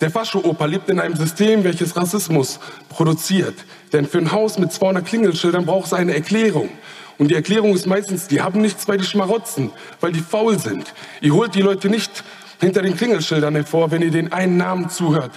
Der 0.02 0.12
Fascho-Opa 0.12 0.66
lebt 0.66 0.90
in 0.90 1.00
einem 1.00 1.16
System, 1.16 1.64
welches 1.64 1.96
Rassismus 1.96 2.60
produziert. 2.90 3.56
Denn 3.94 4.06
für 4.06 4.18
ein 4.18 4.34
Haus 4.34 4.60
mit 4.60 4.74
200 4.74 5.06
Klingelschildern 5.06 5.66
braucht 5.66 5.88
es 5.88 5.94
eine 5.94 6.14
Erklärung. 6.14 6.70
Und 7.18 7.30
die 7.30 7.36
Erklärung 7.36 7.74
ist 7.74 7.86
meistens, 7.86 8.28
die 8.28 8.42
haben 8.42 8.62
nichts, 8.62 8.88
weil 8.88 8.98
die 8.98 9.06
schmarotzen, 9.06 9.72
weil 10.02 10.12
die 10.12 10.22
faul 10.22 10.60
sind. 10.60 10.94
Ihr 11.22 11.34
holt 11.34 11.56
die 11.56 11.62
Leute 11.62 11.90
nicht 11.90 12.24
hinter 12.60 12.82
den 12.82 12.96
Klingelschildern 12.96 13.56
hervor, 13.56 13.92
wenn 13.92 14.02
ihr 14.02 14.12
den 14.12 14.32
einen 14.32 14.58
Namen 14.58 14.90
zuhört. 14.90 15.32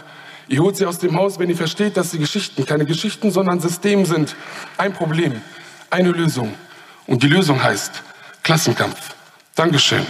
Ihr 0.49 0.61
holt 0.61 0.77
sie 0.77 0.87
aus 0.87 0.99
dem 0.99 1.17
Haus, 1.17 1.39
wenn 1.39 1.51
ihr 1.51 1.57
versteht, 1.57 1.97
dass 1.97 2.13
sie 2.13 2.19
Geschichten 2.19 2.65
keine 2.65 2.87
Geschichten, 2.87 3.31
sondern 3.31 3.61
System 3.61 4.05
sind. 4.05 4.37
Ein 4.79 4.93
Problem, 4.93 5.41
eine 5.91 6.11
Lösung. 6.13 6.55
Und 7.07 7.23
die 7.23 7.29
Lösung 7.29 7.63
heißt 7.63 8.03
Klassenkampf. 8.43 9.15
Dankeschön. 9.57 10.07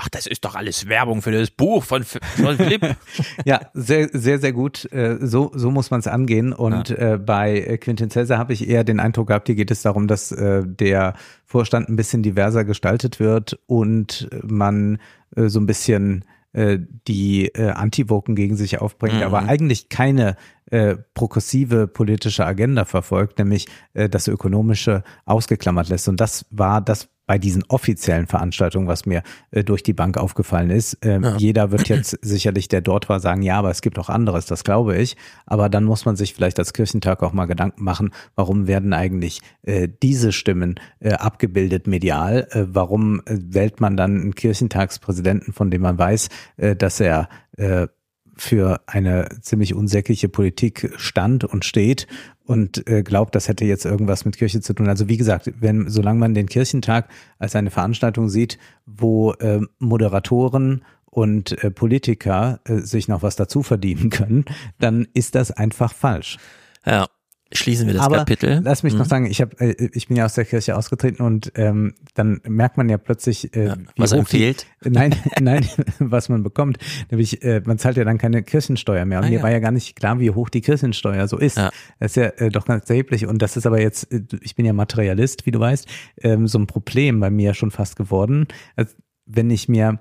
Ach, 0.00 0.08
das 0.08 0.26
ist 0.26 0.44
doch 0.44 0.54
alles 0.54 0.88
Werbung 0.88 1.22
für 1.22 1.32
das 1.32 1.50
Buch 1.50 1.82
von, 1.84 2.04
von 2.04 2.56
Philipp. 2.56 2.96
Ja, 3.44 3.60
sehr, 3.74 4.08
sehr, 4.12 4.38
sehr 4.38 4.52
gut. 4.52 4.90
Äh, 4.92 5.18
So, 5.20 5.50
so 5.54 5.70
muss 5.70 5.90
man 5.90 6.00
es 6.00 6.06
angehen. 6.06 6.52
Und 6.52 6.90
äh, 6.90 7.18
bei 7.18 7.58
äh, 7.58 7.78
Quintin 7.78 8.08
Cäsar 8.08 8.38
habe 8.38 8.52
ich 8.52 8.68
eher 8.68 8.84
den 8.84 9.00
Eindruck 9.00 9.28
gehabt, 9.28 9.48
hier 9.48 9.56
geht 9.56 9.70
es 9.70 9.82
darum, 9.82 10.06
dass 10.06 10.28
der 10.28 11.14
Vorstand 11.44 11.88
ein 11.88 11.96
bisschen 11.96 12.22
diverser 12.22 12.64
gestaltet 12.64 13.18
wird 13.20 13.58
und 13.66 14.28
man 14.42 14.98
so 15.34 15.58
ein 15.60 15.66
bisschen 15.66 16.24
die 17.06 17.46
äh, 17.54 17.70
Antivoken 17.70 18.34
gegen 18.34 18.56
sich 18.56 18.80
aufbringt, 18.80 19.16
Mhm. 19.16 19.22
aber 19.22 19.40
eigentlich 19.42 19.90
keine 19.90 20.34
äh, 20.70 20.96
progressive 21.14 21.86
politische 21.86 22.44
Agenda 22.46 22.84
verfolgt, 22.86 23.38
nämlich 23.38 23.68
äh, 23.92 24.08
das 24.08 24.28
Ökonomische 24.28 25.04
ausgeklammert 25.26 25.88
lässt. 25.90 26.08
Und 26.08 26.20
das 26.20 26.46
war 26.50 26.80
das 26.80 27.08
bei 27.28 27.38
diesen 27.38 27.62
offiziellen 27.68 28.26
Veranstaltungen, 28.26 28.88
was 28.88 29.04
mir 29.06 29.22
äh, 29.50 29.62
durch 29.62 29.82
die 29.82 29.92
Bank 29.92 30.16
aufgefallen 30.16 30.70
ist. 30.70 30.98
Ähm, 31.02 31.22
Ja. 31.22 31.36
Jeder 31.36 31.70
wird 31.70 31.88
jetzt 31.88 32.18
sicherlich, 32.22 32.68
der 32.68 32.80
dort 32.80 33.08
war, 33.08 33.20
sagen, 33.20 33.42
ja, 33.42 33.58
aber 33.58 33.70
es 33.70 33.82
gibt 33.82 33.98
auch 33.98 34.08
anderes, 34.08 34.46
das 34.46 34.64
glaube 34.64 34.96
ich. 34.96 35.16
Aber 35.46 35.68
dann 35.68 35.84
muss 35.84 36.06
man 36.06 36.16
sich 36.16 36.34
vielleicht 36.34 36.58
als 36.58 36.72
Kirchentag 36.72 37.22
auch 37.22 37.34
mal 37.34 37.44
Gedanken 37.44 37.84
machen, 37.84 38.12
warum 38.34 38.66
werden 38.66 38.94
eigentlich 38.94 39.42
äh, 39.62 39.88
diese 40.02 40.32
Stimmen 40.32 40.80
äh, 41.00 41.12
abgebildet 41.12 41.86
medial? 41.86 42.48
Äh, 42.50 42.64
warum 42.68 43.20
äh, 43.26 43.36
wählt 43.38 43.80
man 43.80 43.96
dann 43.98 44.18
einen 44.18 44.34
Kirchentagspräsidenten, 44.34 45.52
von 45.52 45.70
dem 45.70 45.82
man 45.82 45.98
weiß, 45.98 46.30
äh, 46.56 46.74
dass 46.74 46.98
er 46.98 47.28
für 48.38 48.80
eine 48.86 49.28
ziemlich 49.40 49.74
unsägliche 49.74 50.28
Politik 50.28 50.92
stand 50.96 51.44
und 51.44 51.64
steht 51.64 52.06
und 52.44 52.88
äh, 52.88 53.02
glaubt, 53.02 53.34
das 53.34 53.48
hätte 53.48 53.64
jetzt 53.64 53.84
irgendwas 53.84 54.24
mit 54.24 54.38
Kirche 54.38 54.60
zu 54.60 54.72
tun. 54.72 54.88
Also 54.88 55.08
wie 55.08 55.16
gesagt, 55.16 55.52
wenn 55.60 55.90
solange 55.90 56.18
man 56.18 56.34
den 56.34 56.48
Kirchentag 56.48 57.08
als 57.38 57.54
eine 57.54 57.70
Veranstaltung 57.70 58.28
sieht, 58.28 58.58
wo 58.86 59.32
äh, 59.32 59.60
Moderatoren 59.78 60.84
und 61.04 61.62
äh, 61.62 61.70
Politiker 61.70 62.60
äh, 62.64 62.78
sich 62.78 63.08
noch 63.08 63.22
was 63.22 63.36
dazu 63.36 63.62
verdienen 63.62 64.10
können, 64.10 64.44
dann 64.78 65.06
ist 65.14 65.34
das 65.34 65.50
einfach 65.50 65.92
falsch. 65.92 66.38
Ja, 66.86 67.06
schließen 67.52 67.86
wir 67.86 67.94
das 67.94 68.02
Aber 68.04 68.16
Kapitel. 68.18 68.60
lass 68.62 68.82
mich 68.82 68.92
noch 68.94 69.04
Mhm. 69.06 69.08
sagen, 69.08 69.26
ich 69.26 69.40
habe, 69.40 69.58
äh, 69.60 69.88
ich 69.94 70.08
bin 70.08 70.16
ja 70.16 70.24
aus 70.26 70.34
der 70.34 70.44
Kirche 70.44 70.76
ausgetreten 70.76 71.22
und 71.22 71.52
ähm, 71.54 71.94
dann 72.14 72.40
merkt 72.46 72.76
man 72.76 72.88
ja 72.88 72.98
plötzlich, 72.98 73.54
äh, 73.56 73.74
was 73.96 74.12
einem 74.12 74.26
fehlt. 74.26 74.66
Nein, 74.84 75.14
nein, 75.40 75.66
was 75.98 76.28
man 76.28 76.42
bekommt. 76.42 76.78
Nämlich, 77.10 77.42
äh, 77.42 77.62
man 77.64 77.78
zahlt 77.78 77.96
ja 77.96 78.04
dann 78.04 78.18
keine 78.18 78.42
Kirchensteuer 78.42 79.04
mehr. 79.04 79.18
Und 79.18 79.24
Ah, 79.24 79.28
mir 79.28 79.36
ja. 79.38 79.42
war 79.42 79.50
ja 79.50 79.58
gar 79.60 79.70
nicht 79.72 79.96
klar, 79.96 80.20
wie 80.20 80.30
hoch 80.30 80.48
die 80.50 80.60
Kirchensteuer 80.60 81.26
so 81.28 81.38
ist. 81.38 81.56
Das 81.56 81.72
ist 82.00 82.16
ja 82.16 82.24
äh, 82.26 82.50
doch 82.50 82.66
ganz 82.66 82.88
erheblich. 82.90 83.26
Und 83.26 83.40
das 83.42 83.56
ist 83.56 83.66
aber 83.66 83.80
jetzt, 83.80 84.12
äh, 84.12 84.22
ich 84.42 84.54
bin 84.54 84.66
ja 84.66 84.72
Materialist, 84.72 85.46
wie 85.46 85.50
du 85.50 85.60
weißt, 85.60 85.86
ähm, 86.22 86.46
so 86.46 86.58
ein 86.58 86.66
Problem 86.66 87.20
bei 87.20 87.30
mir 87.30 87.54
schon 87.54 87.70
fast 87.70 87.96
geworden. 87.96 88.46
Also, 88.76 88.94
wenn 89.26 89.50
ich 89.50 89.68
mir 89.68 89.98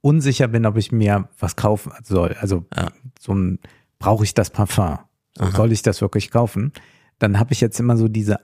unsicher 0.00 0.48
bin, 0.48 0.66
ob 0.66 0.76
ich 0.76 0.90
mir 0.92 1.28
was 1.38 1.56
kaufen 1.56 1.92
soll, 2.02 2.36
also 2.40 2.64
so 3.20 3.34
ein, 3.34 3.60
brauche 3.98 4.24
ich 4.24 4.34
das 4.34 4.50
Parfum? 4.50 4.98
Aha. 5.38 5.50
soll 5.56 5.72
ich 5.72 5.82
das 5.82 6.00
wirklich 6.00 6.30
kaufen? 6.30 6.72
Dann 7.18 7.38
habe 7.38 7.52
ich 7.52 7.60
jetzt 7.60 7.78
immer 7.80 7.96
so 7.96 8.08
diese 8.08 8.40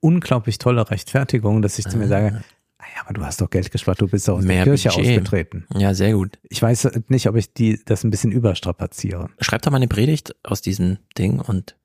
unglaublich 0.00 0.58
tolle 0.58 0.90
Rechtfertigung, 0.90 1.60
dass 1.62 1.78
ich 1.78 1.86
zu 1.86 1.98
mir 1.98 2.08
sage, 2.08 2.42
ah 2.78 2.84
ja, 2.96 3.02
aber 3.04 3.12
du 3.14 3.24
hast 3.24 3.40
doch 3.40 3.50
Geld 3.50 3.70
gespart, 3.70 4.00
du 4.00 4.08
bist 4.08 4.26
doch 4.28 4.38
aus 4.38 4.44
Mehr 4.44 4.64
der 4.64 4.74
Kirche 4.74 4.88
Budget. 4.88 5.06
ausgetreten. 5.18 5.66
Ja, 5.76 5.92
sehr 5.94 6.12
gut. 6.14 6.38
Ich 6.48 6.62
weiß 6.62 6.88
nicht, 7.08 7.28
ob 7.28 7.36
ich 7.36 7.52
die 7.52 7.80
das 7.84 8.04
ein 8.04 8.10
bisschen 8.10 8.32
überstrapaziere. 8.32 9.28
Schreib 9.40 9.62
doch 9.62 9.70
mal 9.70 9.76
eine 9.76 9.88
Predigt 9.88 10.34
aus 10.42 10.62
diesem 10.62 10.98
Ding 11.18 11.40
und 11.40 11.76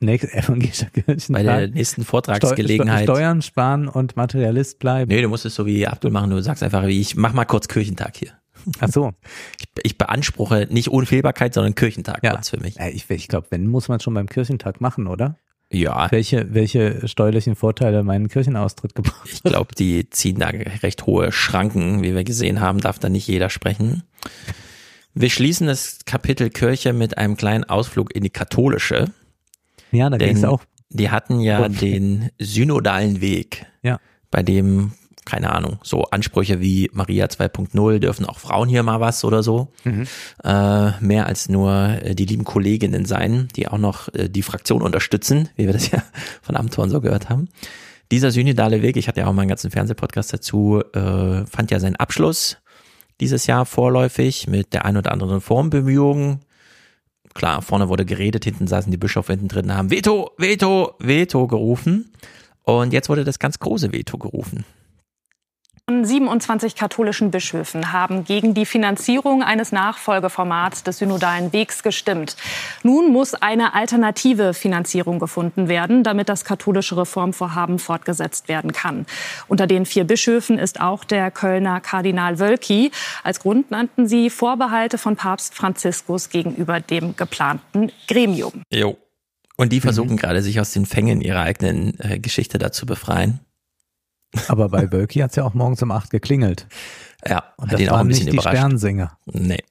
Nächste 0.00 0.32
evangelischer 0.32 0.86
Kirchentag. 0.90 1.32
bei 1.32 1.42
der 1.42 1.68
nächsten 1.68 2.04
Vortragsgelegenheit. 2.04 3.08
Steu- 3.08 3.14
Steuern 3.16 3.42
sparen 3.42 3.88
und 3.88 4.16
Materialist 4.16 4.78
bleiben. 4.78 5.08
Nee, 5.10 5.22
du 5.22 5.28
musst 5.28 5.44
es 5.44 5.56
so 5.56 5.66
wie 5.66 5.86
Abdul 5.88 6.12
machen, 6.12 6.30
du 6.30 6.40
sagst 6.40 6.62
einfach, 6.62 6.86
wie 6.86 7.00
ich 7.00 7.16
mach 7.16 7.32
mal 7.32 7.44
kurz 7.46 7.66
Kirchentag 7.66 8.16
hier. 8.16 8.30
Ach 8.80 8.88
so. 8.88 9.12
Ich, 9.60 9.68
ich 9.82 9.98
beanspruche 9.98 10.66
nicht 10.70 10.88
Unfehlbarkeit, 10.88 11.54
sondern 11.54 11.74
Kirchentag 11.74 12.20
kurz 12.22 12.50
für 12.50 12.60
mich. 12.60 12.76
Ich, 12.78 13.08
ich 13.10 13.28
glaube, 13.28 13.46
wenn, 13.50 13.66
muss 13.66 13.88
man 13.88 14.00
schon 14.00 14.14
beim 14.14 14.28
Kirchentag 14.28 14.80
machen, 14.80 15.06
oder? 15.06 15.36
Ja. 15.70 16.10
Welche, 16.10 16.54
welche 16.54 17.06
steuerlichen 17.08 17.54
Vorteile 17.54 18.02
meinen 18.02 18.28
Kirchenaustritt 18.28 18.94
gebracht? 18.94 19.28
Ich 19.30 19.42
glaube, 19.42 19.74
die 19.74 20.08
ziehen 20.08 20.38
da 20.38 20.46
recht 20.48 21.04
hohe 21.06 21.30
Schranken, 21.32 22.02
wie 22.02 22.14
wir 22.14 22.24
gesehen 22.24 22.60
haben, 22.60 22.80
darf 22.80 22.98
da 22.98 23.08
nicht 23.08 23.28
jeder 23.28 23.50
sprechen. 23.50 24.02
Wir 25.14 25.30
schließen 25.30 25.66
das 25.66 25.98
Kapitel 26.06 26.48
Kirche 26.50 26.92
mit 26.92 27.18
einem 27.18 27.36
kleinen 27.36 27.64
Ausflug 27.64 28.14
in 28.14 28.22
die 28.22 28.30
katholische. 28.30 29.10
Ja, 29.90 30.08
da 30.08 30.16
Denn 30.16 30.28
ging's 30.28 30.44
auch. 30.44 30.62
Die 30.90 31.10
hatten 31.10 31.40
ja 31.40 31.68
den 31.68 32.30
synodalen 32.38 33.20
Weg, 33.20 33.66
Ja. 33.82 34.00
bei 34.30 34.42
dem 34.42 34.92
keine 35.28 35.52
Ahnung, 35.52 35.78
so 35.82 36.04
Ansprüche 36.04 36.58
wie 36.58 36.90
Maria 36.94 37.26
2.0, 37.26 37.98
dürfen 37.98 38.24
auch 38.24 38.38
Frauen 38.38 38.66
hier 38.66 38.82
mal 38.82 39.00
was 39.00 39.24
oder 39.24 39.42
so. 39.42 39.68
Mhm. 39.84 40.06
Äh, 40.42 40.92
mehr 41.00 41.26
als 41.26 41.50
nur 41.50 41.98
äh, 42.02 42.14
die 42.14 42.24
lieben 42.24 42.44
Kolleginnen 42.44 43.04
sein, 43.04 43.48
die 43.54 43.68
auch 43.68 43.76
noch 43.76 44.08
äh, 44.14 44.30
die 44.30 44.42
Fraktion 44.42 44.80
unterstützen, 44.80 45.50
wie 45.56 45.66
wir 45.66 45.74
das 45.74 45.90
ja 45.90 46.02
von 46.42 46.56
Amthorn 46.56 46.88
so 46.88 47.02
gehört 47.02 47.28
haben. 47.28 47.48
Dieser 48.10 48.30
synodale 48.30 48.80
Weg, 48.80 48.96
ich 48.96 49.06
hatte 49.06 49.20
ja 49.20 49.26
auch 49.26 49.34
mal 49.34 49.42
einen 49.42 49.50
ganzen 49.50 49.70
Fernsehpodcast 49.70 50.32
dazu, 50.32 50.82
äh, 50.94 51.44
fand 51.44 51.70
ja 51.70 51.78
seinen 51.78 51.96
Abschluss 51.96 52.56
dieses 53.20 53.46
Jahr 53.46 53.66
vorläufig 53.66 54.46
mit 54.46 54.72
der 54.72 54.86
ein 54.86 54.96
oder 54.96 55.12
anderen 55.12 55.34
Reformbemühung. 55.34 56.40
Klar, 57.34 57.60
vorne 57.60 57.90
wurde 57.90 58.06
geredet, 58.06 58.44
hinten 58.44 58.66
saßen 58.66 58.90
die 58.90 58.96
Bischöfe 58.96 59.32
hinten 59.32 59.48
drin, 59.48 59.74
haben 59.74 59.90
Veto, 59.90 60.30
Veto, 60.38 60.94
Veto 60.98 61.46
gerufen. 61.48 62.12
Und 62.62 62.94
jetzt 62.94 63.10
wurde 63.10 63.24
das 63.24 63.38
ganz 63.38 63.58
große 63.58 63.92
Veto 63.92 64.16
gerufen. 64.16 64.64
27 65.88 66.76
katholischen 66.76 67.30
Bischöfen 67.30 67.92
haben 67.92 68.24
gegen 68.24 68.52
die 68.52 68.66
Finanzierung 68.66 69.42
eines 69.42 69.72
Nachfolgeformats 69.72 70.82
des 70.82 70.98
synodalen 70.98 71.52
Wegs 71.54 71.82
gestimmt. 71.82 72.36
Nun 72.82 73.10
muss 73.10 73.34
eine 73.34 73.74
alternative 73.74 74.52
Finanzierung 74.52 75.18
gefunden 75.18 75.68
werden, 75.68 76.04
damit 76.04 76.28
das 76.28 76.44
katholische 76.44 76.98
Reformvorhaben 76.98 77.78
fortgesetzt 77.78 78.48
werden 78.48 78.72
kann. 78.72 79.06
Unter 79.48 79.66
den 79.66 79.86
vier 79.86 80.04
Bischöfen 80.04 80.58
ist 80.58 80.80
auch 80.80 81.04
der 81.04 81.30
Kölner 81.30 81.80
Kardinal 81.80 82.38
Wölki. 82.38 82.90
Als 83.24 83.40
Grund 83.40 83.70
nannten 83.70 84.06
sie 84.06 84.28
Vorbehalte 84.28 84.98
von 84.98 85.16
Papst 85.16 85.54
Franziskus 85.54 86.28
gegenüber 86.28 86.80
dem 86.80 87.16
geplanten 87.16 87.92
Gremium. 88.06 88.62
Jo. 88.70 88.98
Und 89.56 89.72
die 89.72 89.80
versuchen 89.80 90.16
gerade, 90.16 90.42
sich 90.42 90.60
aus 90.60 90.72
den 90.72 90.86
Fängen 90.86 91.20
ihrer 91.20 91.40
eigenen 91.40 91.98
äh, 91.98 92.20
Geschichte 92.20 92.58
da 92.58 92.70
zu 92.70 92.86
befreien. 92.86 93.40
Aber 94.48 94.68
bei 94.68 94.90
Wölki 94.92 95.20
hat 95.20 95.30
es 95.30 95.36
ja 95.36 95.44
auch 95.44 95.54
morgens 95.54 95.82
um 95.82 95.90
acht 95.90 96.10
geklingelt. 96.10 96.66
Ja, 97.26 97.52
Und 97.56 97.72
hat 97.72 97.80
das 97.80 97.90
waren 97.90 98.06
nicht 98.06 98.26
die 98.26 98.30
überrascht. 98.30 98.56
Sternsinger. 98.56 99.18
Nee. 99.26 99.62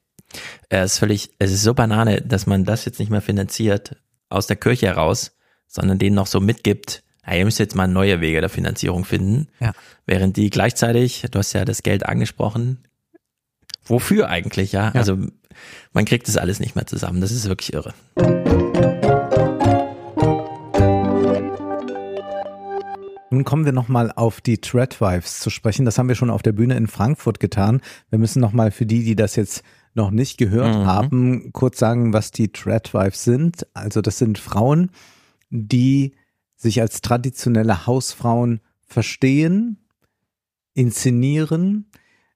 Er 0.69 0.83
ist 0.83 0.97
völlig, 0.97 1.31
es 1.39 1.51
ist 1.51 1.63
so 1.63 1.73
Banane, 1.73 2.21
dass 2.21 2.45
man 2.45 2.65
das 2.65 2.85
jetzt 2.85 2.99
nicht 2.99 3.09
mehr 3.09 3.21
finanziert 3.21 3.95
aus 4.29 4.47
der 4.47 4.57
Kirche 4.57 4.87
heraus, 4.87 5.31
sondern 5.67 5.99
denen 5.99 6.15
noch 6.15 6.27
so 6.27 6.39
mitgibt, 6.39 7.03
ja, 7.25 7.35
ihr 7.35 7.45
müsst 7.45 7.59
jetzt 7.59 7.75
mal 7.75 7.87
neue 7.87 8.21
Wege 8.21 8.39
der 8.41 8.49
Finanzierung 8.49 9.05
finden. 9.05 9.47
Ja. 9.59 9.73
Während 10.05 10.37
die 10.37 10.49
gleichzeitig, 10.49 11.25
du 11.31 11.39
hast 11.39 11.53
ja 11.53 11.65
das 11.65 11.83
Geld 11.83 12.05
angesprochen, 12.05 12.85
wofür 13.85 14.29
eigentlich, 14.29 14.71
ja? 14.71 14.85
Ja. 14.85 14.91
Also 14.95 15.17
man 15.91 16.05
kriegt 16.05 16.27
das 16.27 16.37
alles 16.37 16.59
nicht 16.59 16.75
mehr 16.75 16.87
zusammen. 16.87 17.21
Das 17.21 17.31
ist 17.31 17.47
wirklich 17.47 17.73
irre. 17.73 17.93
Nun 23.29 23.43
kommen 23.43 23.65
wir 23.65 23.73
nochmal 23.73 24.11
auf 24.15 24.39
die 24.39 24.59
Treadwives 24.59 25.39
zu 25.41 25.49
sprechen. 25.49 25.85
Das 25.85 25.97
haben 25.97 26.07
wir 26.07 26.15
schon 26.15 26.29
auf 26.29 26.43
der 26.43 26.53
Bühne 26.53 26.77
in 26.77 26.87
Frankfurt 26.87 27.39
getan. 27.39 27.81
Wir 28.09 28.19
müssen 28.19 28.39
nochmal 28.39 28.71
für 28.71 28.85
die, 28.85 29.03
die 29.03 29.15
das 29.15 29.35
jetzt 29.35 29.63
noch 29.93 30.11
nicht 30.11 30.37
gehört 30.37 30.75
Mhm. 30.75 30.85
haben, 30.85 31.53
kurz 31.53 31.79
sagen, 31.79 32.13
was 32.13 32.31
die 32.31 32.51
Treadwives 32.51 33.23
sind. 33.23 33.67
Also 33.73 34.01
das 34.01 34.17
sind 34.17 34.37
Frauen, 34.37 34.91
die 35.49 36.15
sich 36.55 36.79
als 36.81 37.01
traditionelle 37.01 37.85
Hausfrauen 37.85 38.61
verstehen, 38.85 39.77
inszenieren. 40.73 41.89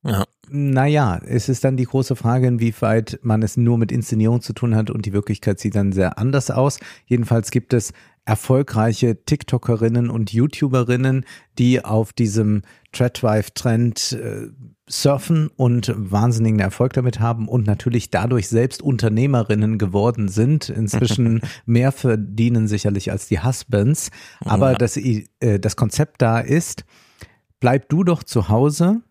Ja. 0.04 0.26
Naja, 0.54 1.18
es 1.26 1.48
ist 1.48 1.64
dann 1.64 1.78
die 1.78 1.86
große 1.86 2.18
Frage, 2.18 2.46
inwieweit 2.48 3.20
man 3.24 3.42
es 3.42 3.56
nur 3.56 3.78
mit 3.78 3.90
Inszenierung 3.90 4.42
zu 4.42 4.52
tun 4.52 4.76
hat 4.76 4.90
und 4.90 5.06
die 5.06 5.14
Wirklichkeit 5.14 5.60
sieht 5.62 5.76
dann 5.76 5.94
sehr 5.94 6.18
anders 6.18 6.52
aus. 6.52 6.80
Jedenfalls 7.06 7.52
gibt 7.52 7.74
es 7.74 7.94
erfolgreiche 8.26 9.24
TikTokerinnen 9.24 10.10
und 10.10 10.34
YouTuberinnen, 10.34 11.26
die 11.58 11.86
auf 11.86 12.12
diesem 12.12 12.64
Treadwife-Trend 12.92 14.12
äh, 14.12 14.48
surfen 14.90 15.50
und 15.56 15.94
wahnsinnigen 15.96 16.60
Erfolg 16.60 16.92
damit 16.94 17.22
haben 17.22 17.48
und 17.48 17.66
natürlich 17.66 18.10
dadurch 18.10 18.50
selbst 18.50 18.82
Unternehmerinnen 18.82 19.78
geworden 19.78 20.28
sind. 20.28 20.68
Inzwischen 20.68 21.40
mehr 21.66 21.94
verdienen 21.94 22.68
sicherlich 22.68 23.10
als 23.10 23.28
die 23.28 23.40
Husbands. 23.42 24.12
Aber 24.42 24.72
Ja. 24.74 24.78
das, 24.78 24.98
äh, 24.98 25.24
das 25.60 25.78
Konzept 25.78 26.22
da 26.22 26.40
ist, 26.40 26.84
bleib 27.62 27.88
du 27.88 28.04
doch 28.04 28.24
zu 28.24 28.50
Hause, 28.50 29.02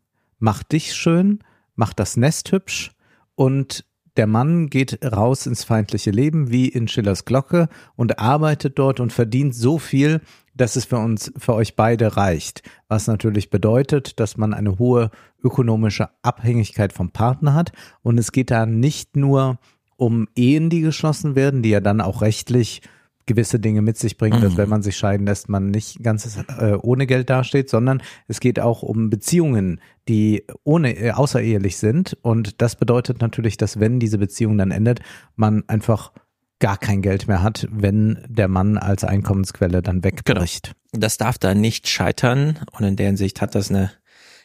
mach 0.40 0.64
dich 0.64 0.94
schön, 0.94 1.38
mach 1.76 1.92
das 1.92 2.16
Nest 2.16 2.50
hübsch 2.50 2.90
und 3.36 3.84
der 4.16 4.26
Mann 4.26 4.68
geht 4.68 5.04
raus 5.04 5.46
ins 5.46 5.62
feindliche 5.64 6.10
Leben 6.10 6.50
wie 6.50 6.68
in 6.68 6.88
Schillers 6.88 7.24
Glocke 7.24 7.68
und 7.94 8.18
arbeitet 8.18 8.78
dort 8.78 8.98
und 8.98 9.12
verdient 9.12 9.54
so 9.54 9.78
viel, 9.78 10.20
dass 10.54 10.76
es 10.76 10.84
für 10.84 10.98
uns, 10.98 11.32
für 11.36 11.54
euch 11.54 11.76
beide 11.76 12.16
reicht. 12.16 12.62
Was 12.88 13.06
natürlich 13.06 13.50
bedeutet, 13.50 14.18
dass 14.18 14.36
man 14.36 14.52
eine 14.52 14.78
hohe 14.78 15.10
ökonomische 15.42 16.10
Abhängigkeit 16.22 16.92
vom 16.92 17.12
Partner 17.12 17.54
hat. 17.54 17.72
Und 18.02 18.18
es 18.18 18.32
geht 18.32 18.50
da 18.50 18.66
nicht 18.66 19.16
nur 19.16 19.58
um 19.96 20.28
Ehen, 20.34 20.70
die 20.70 20.80
geschlossen 20.80 21.34
werden, 21.34 21.62
die 21.62 21.70
ja 21.70 21.80
dann 21.80 22.00
auch 22.00 22.20
rechtlich 22.20 22.82
gewisse 23.30 23.60
Dinge 23.60 23.80
mit 23.80 23.96
sich 23.96 24.16
bringen, 24.16 24.40
dass 24.40 24.54
Mhm. 24.54 24.58
wenn 24.58 24.68
man 24.68 24.82
sich 24.82 24.96
scheiden 24.96 25.24
lässt, 25.24 25.48
man 25.48 25.70
nicht 25.70 26.02
ganz 26.02 26.36
äh, 26.58 26.72
ohne 26.72 27.06
Geld 27.06 27.30
dasteht, 27.30 27.70
sondern 27.70 28.02
es 28.26 28.40
geht 28.40 28.58
auch 28.58 28.82
um 28.82 29.08
Beziehungen, 29.08 29.80
die 30.08 30.44
ohne 30.64 30.96
äh, 30.96 31.12
außerehelich 31.12 31.76
sind 31.76 32.18
und 32.22 32.60
das 32.60 32.74
bedeutet 32.74 33.20
natürlich, 33.20 33.56
dass 33.56 33.78
wenn 33.78 34.00
diese 34.00 34.18
Beziehung 34.18 34.58
dann 34.58 34.72
endet, 34.72 34.98
man 35.36 35.62
einfach 35.68 36.12
gar 36.58 36.76
kein 36.76 37.02
Geld 37.02 37.28
mehr 37.28 37.42
hat, 37.42 37.68
wenn 37.70 38.18
der 38.28 38.48
Mann 38.48 38.76
als 38.76 39.04
Einkommensquelle 39.04 39.80
dann 39.80 40.02
wegbricht. 40.02 40.74
Das 40.92 41.16
darf 41.16 41.38
da 41.38 41.54
nicht 41.54 41.88
scheitern 41.88 42.58
und 42.72 42.84
in 42.84 42.96
der 42.96 43.06
Hinsicht 43.06 43.40
hat 43.40 43.54
das 43.54 43.70
eine 43.70 43.92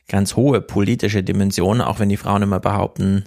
ganz 0.08 0.36
hohe 0.36 0.62
politische 0.62 1.24
Dimension, 1.24 1.82
auch 1.82 2.00
wenn 2.00 2.10
die 2.10 2.18
Frauen 2.18 2.44
immer 2.44 2.60
behaupten, 2.60 3.24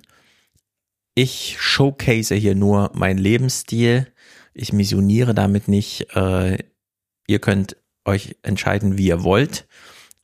ich 1.14 1.56
showcase 1.58 2.36
hier 2.36 2.54
nur 2.54 2.92
meinen 2.94 3.18
Lebensstil, 3.18 4.06
ich 4.58 4.72
missioniere 4.72 5.34
damit 5.34 5.68
nicht, 5.68 6.14
äh, 6.14 6.58
ihr 7.26 7.38
könnt 7.38 7.76
euch 8.04 8.36
entscheiden, 8.42 8.98
wie 8.98 9.06
ihr 9.06 9.22
wollt. 9.24 9.66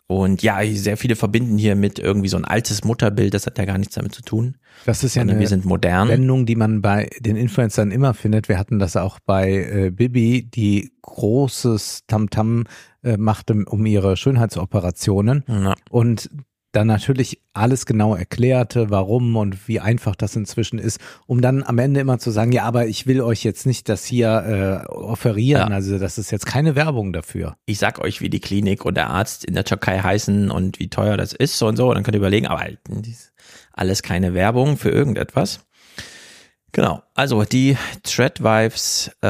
Und 0.07 0.43
ja, 0.43 0.61
sehr 0.75 0.99
viele 0.99 1.17
verbinden 1.17 1.57
hier 1.57 1.77
mit 1.77 1.99
irgendwie 1.99 2.29
so 2.29 2.37
ein 2.37 2.45
altes 2.45 2.85
Mutterbild, 2.85 3.33
das 3.33 3.47
hat 3.47 3.57
ja 3.57 3.65
gar 3.65 3.79
nichts 3.79 3.95
damit 3.95 4.15
zu 4.15 4.21
tun. 4.21 4.57
Das 4.85 5.03
ist 5.03 5.15
ja 5.15 5.23
eine 5.23 5.39
wir 5.39 5.49
sind 5.49 5.65
modern. 5.65 6.09
Wendung, 6.09 6.45
die 6.45 6.57
man 6.57 6.83
bei 6.83 7.09
den 7.21 7.37
Influencern 7.37 7.91
immer 7.91 8.13
findet. 8.13 8.51
Wir 8.51 8.59
hatten 8.59 8.79
das 8.79 8.97
auch 8.97 9.19
bei 9.25 9.51
äh, 9.51 9.91
Bibi, 9.91 10.43
die 10.43 10.93
großes 11.01 12.03
Tamtam 12.07 12.65
äh, 13.03 13.17
machte 13.17 13.65
um 13.67 13.87
ihre 13.87 14.17
Schönheitsoperationen 14.19 15.43
Ja. 15.49 15.75
und 15.91 16.29
dann 16.77 16.87
natürlich 16.87 17.41
alles 17.53 17.87
genau 17.87 18.15
erklärte, 18.15 18.91
warum 18.91 19.37
und 19.37 19.69
wie 19.69 19.81
einfach 19.81 20.15
das 20.17 20.37
inzwischen 20.37 20.79
ist, 20.79 21.01
um 21.27 21.41
dann 21.41 21.63
am 21.63 21.79
Ende 21.79 22.01
immer 22.01 22.19
zu 22.19 22.31
sagen, 22.31 22.53
ja, 22.53 22.65
aber 22.65 22.87
ich 22.87 23.07
will 23.07 23.21
euch 23.21 23.45
jetzt 23.45 23.67
nicht 23.67 23.89
das 23.89 24.05
hier 24.05 24.85
äh, 24.89 24.93
offerieren, 24.93 25.71
Ja. 25.71 25.75
also 25.75 25.99
das 25.99 26.19
ist 26.19 26.31
jetzt 26.31 26.47
keine 26.47 26.75
Werbung 26.75 27.13
dafür. 27.13 27.57
ich 27.67 27.79
sag 27.79 27.99
euch, 28.01 28.21
wie 28.21 28.31
die 28.31 28.41
Klinik 28.41 28.85
und 28.85 28.97
der 28.97 29.11
Arzt 29.11 29.45
in 29.45 29.55
der 29.55 29.65
Türkei 29.65 29.99
heißen 30.01 30.51
und 30.51 30.79
wie 30.79 30.89
teuer 30.89 31.17
das 31.17 31.33
ist 31.33 31.61
und 31.63 31.77
so. 31.77 31.93
Dann 31.95 32.03
könnt 32.03 32.15
ihr 32.17 32.21
überlegen, 32.21 32.47
aber 32.47 32.65
das 32.89 33.09
ist 33.09 33.33
alles 33.73 34.03
keine 34.03 34.35
Werbung 34.35 34.77
für 34.77 34.91
irgendetwas. 34.91 35.61
Genau. 36.73 37.03
Also 37.15 37.45
die 37.45 37.77
Treadwives 38.03 39.11
äh, 39.21 39.29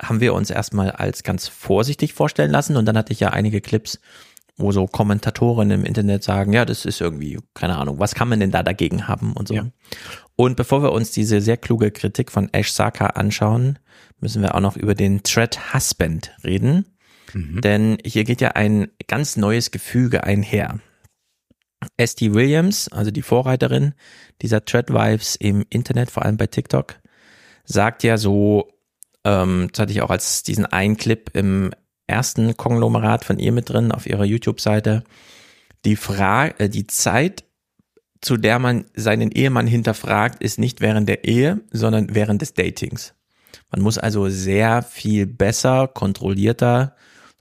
haben 0.00 0.20
wir 0.20 0.32
uns 0.34 0.50
erstmal 0.50 0.90
als 0.92 1.22
ganz 1.22 1.48
vorsichtig 1.48 2.14
vorstellen 2.14 2.50
lassen 2.50 2.76
und 2.76 2.86
dann 2.86 2.96
hatte 2.96 3.12
ich 3.12 3.20
ja 3.20 3.30
einige 3.30 3.60
Clips, 3.60 4.00
wo 4.58 4.72
so 4.72 4.86
Kommentatoren 4.86 5.70
im 5.70 5.84
Internet 5.84 6.24
sagen, 6.24 6.52
ja, 6.52 6.64
das 6.64 6.84
ist 6.84 7.00
irgendwie, 7.00 7.38
keine 7.54 7.76
Ahnung, 7.76 7.98
was 7.98 8.14
kann 8.14 8.28
man 8.28 8.40
denn 8.40 8.50
da 8.50 8.62
dagegen 8.62 9.08
haben 9.08 9.32
und 9.32 9.48
so. 9.48 9.54
Und 10.36 10.56
bevor 10.56 10.82
wir 10.82 10.92
uns 10.92 11.12
diese 11.12 11.40
sehr 11.40 11.56
kluge 11.56 11.90
Kritik 11.90 12.30
von 12.30 12.52
Ash 12.52 12.72
Saka 12.72 13.06
anschauen, 13.06 13.78
müssen 14.20 14.42
wir 14.42 14.54
auch 14.54 14.60
noch 14.60 14.76
über 14.76 14.94
den 14.94 15.22
Tread 15.22 15.72
Husband 15.72 16.32
reden. 16.44 16.84
Denn 17.60 17.98
hier 18.04 18.24
geht 18.24 18.40
ja 18.40 18.52
ein 18.52 18.88
ganz 19.06 19.36
neues 19.36 19.70
Gefüge 19.70 20.24
einher. 20.24 20.80
Esty 21.96 22.34
Williams, 22.34 22.88
also 22.88 23.10
die 23.10 23.22
Vorreiterin 23.22 23.94
dieser 24.42 24.64
Treadwives 24.64 25.36
im 25.36 25.64
Internet, 25.70 26.10
vor 26.10 26.24
allem 26.24 26.36
bei 26.36 26.46
TikTok, 26.46 26.96
sagt 27.64 28.02
ja 28.02 28.16
so, 28.16 28.68
ähm, 29.24 29.68
das 29.72 29.80
hatte 29.80 29.92
ich 29.92 30.02
auch 30.02 30.10
als 30.10 30.42
diesen 30.42 30.66
einen 30.66 30.96
Clip 30.96 31.30
im 31.34 31.72
ersten 32.08 32.56
Konglomerat 32.56 33.24
von 33.24 33.38
ihr 33.38 33.52
mit 33.52 33.68
drin 33.68 33.92
auf 33.92 34.06
ihrer 34.06 34.24
YouTube-Seite, 34.24 35.04
die 35.84 35.96
Frage, 35.96 36.54
äh, 36.58 36.68
die 36.68 36.86
Zeit, 36.86 37.44
zu 38.20 38.36
der 38.36 38.58
man 38.58 38.86
seinen 38.94 39.30
Ehemann 39.30 39.68
hinterfragt, 39.68 40.42
ist 40.42 40.58
nicht 40.58 40.80
während 40.80 41.08
der 41.08 41.24
Ehe, 41.24 41.60
sondern 41.70 42.14
während 42.14 42.42
des 42.42 42.54
Datings. 42.54 43.14
Man 43.70 43.82
muss 43.82 43.98
also 43.98 44.28
sehr 44.28 44.82
viel 44.82 45.26
besser, 45.26 45.86
kontrollierter 45.86 46.96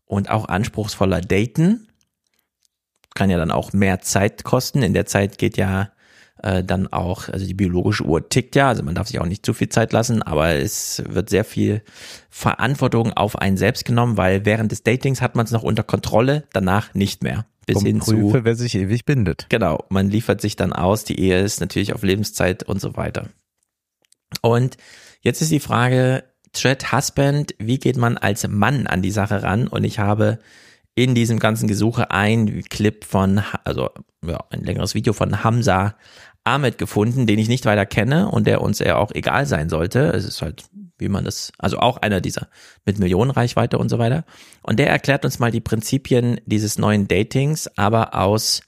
und 0.06 0.30
auch 0.30 0.48
anspruchsvoller 0.48 1.22
daten. 1.22 1.88
Kann 3.16 3.32
ja 3.32 3.38
dann 3.38 3.52
auch 3.52 3.74
mehr 3.74 4.02
Zeit 4.02 4.44
kosten. 4.44 4.84
In 4.84 4.94
der 4.94 5.08
Zeit 5.08 5.40
geht 5.40 5.58
ja 5.58 5.90
äh, 6.44 6.64
dann 6.64 6.88
auch, 6.88 7.30
also 7.30 7.46
die 7.46 7.54
biologische 7.54 8.04
Uhr 8.04 8.30
tickt 8.30 8.56
ja, 8.56 8.70
also 8.70 8.84
man 8.84 8.96
darf 8.96 9.08
sich 9.08 9.20
auch 9.20 9.26
nicht 9.26 9.46
zu 9.46 9.54
viel 9.54 9.70
Zeit 9.70 9.94
lassen, 9.94 10.22
aber 10.22 10.56
es 10.56 11.04
wird 11.08 11.30
sehr 11.30 11.46
viel 11.46 11.82
Verantwortung 12.30 13.14
auf 13.14 13.38
einen 13.38 13.58
selbst 13.58 13.86
genommen, 13.86 14.18
weil 14.18 14.46
während 14.46 14.72
des 14.72 14.84
Datings 14.84 15.22
hat 15.22 15.36
man 15.36 15.46
es 15.46 15.52
noch 15.52 15.64
unter 15.64 15.84
Kontrolle, 15.84 16.44
danach 16.54 16.94
nicht 16.94 17.24
mehr. 17.24 17.46
Bis 17.66 17.82
hin 17.82 18.02
zu 18.02 18.16
Prüfe, 18.16 18.46
wer 18.46 18.56
sich 18.56 18.76
ewig 18.76 19.04
bindet. 19.04 19.48
Genau, 19.50 19.84
man 19.90 20.10
liefert 20.10 20.40
sich 20.40 20.56
dann 20.56 20.72
aus, 20.72 21.04
die 21.04 21.20
Ehe 21.20 21.42
ist 21.42 21.60
natürlich 21.60 21.94
auf 21.94 22.02
Lebenszeit 22.02 22.64
und 22.64 22.80
so 22.80 22.96
weiter. 22.96 23.28
Und 24.42 24.78
jetzt 25.22 25.42
ist 25.42 25.52
die 25.52 25.60
Frage, 25.60 26.24
Thread 26.54 26.94
Husband, 26.94 27.56
wie 27.60 27.78
geht 27.78 27.98
man 27.98 28.18
als 28.18 28.48
Mann 28.48 28.88
an 28.88 29.02
die 29.02 29.12
Sache 29.12 29.44
ran? 29.44 29.68
Und 29.68 29.84
ich 29.84 30.00
habe 30.00 30.40
in 30.96 31.14
diesem 31.14 31.38
ganzen 31.38 31.68
Gesuche 31.68 32.10
ein 32.10 32.64
Clip 32.70 33.04
von, 33.04 33.44
also 33.64 33.90
ja, 34.26 34.40
ein 34.50 34.64
längeres 34.64 34.96
Video 34.96 35.14
von 35.14 35.44
Hamza 35.44 35.96
Ahmed 36.48 36.78
gefunden, 36.78 37.28
den 37.28 37.40
ich 37.40 37.50
nicht 37.50 37.66
weiter 37.66 37.86
kenne 37.86 38.30
und 38.30 38.48
der 38.48 38.62
uns 38.62 38.82
eher 38.82 38.98
auch 39.00 39.12
egal 39.14 39.46
sein 39.46 39.70
sollte. 39.70 40.00
Es 40.08 40.26
ist 40.26 40.42
halt, 40.42 40.64
wie 40.98 41.10
man 41.10 41.26
das, 41.26 41.52
also 41.58 41.80
auch 41.80 41.98
einer 41.98 42.22
dieser 42.22 42.48
mit 42.86 43.00
Millionenreichweite 43.00 43.78
und 43.78 43.90
so 43.90 44.00
weiter. 44.00 44.26
Und 44.64 44.80
der 44.80 44.90
erklärt 44.90 45.26
uns 45.26 45.40
mal 45.40 45.52
die 45.52 45.62
Prinzipien 45.62 46.40
dieses 46.46 46.78
neuen 46.78 47.08
Datings, 47.08 47.70
aber 47.78 48.16
aus 48.16 48.62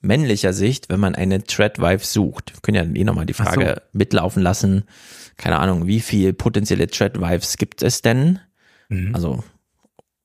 männlicher 0.00 0.52
Sicht, 0.52 0.88
wenn 0.88 1.00
man 1.00 1.14
eine 1.14 1.42
Threadwife 1.44 2.04
sucht. 2.06 2.54
Wir 2.54 2.60
können 2.62 2.94
ja 2.94 3.00
eh 3.00 3.04
nochmal 3.04 3.26
die 3.26 3.34
Frage 3.34 3.74
so. 3.76 3.98
mitlaufen 3.98 4.42
lassen. 4.42 4.84
Keine 5.36 5.58
Ahnung, 5.58 5.86
wie 5.86 6.00
viel 6.00 6.32
potenzielle 6.32 6.86
Threadwives 6.86 7.56
gibt 7.56 7.82
es 7.82 8.02
denn? 8.02 8.38
Mhm. 8.88 9.14
Also, 9.14 9.44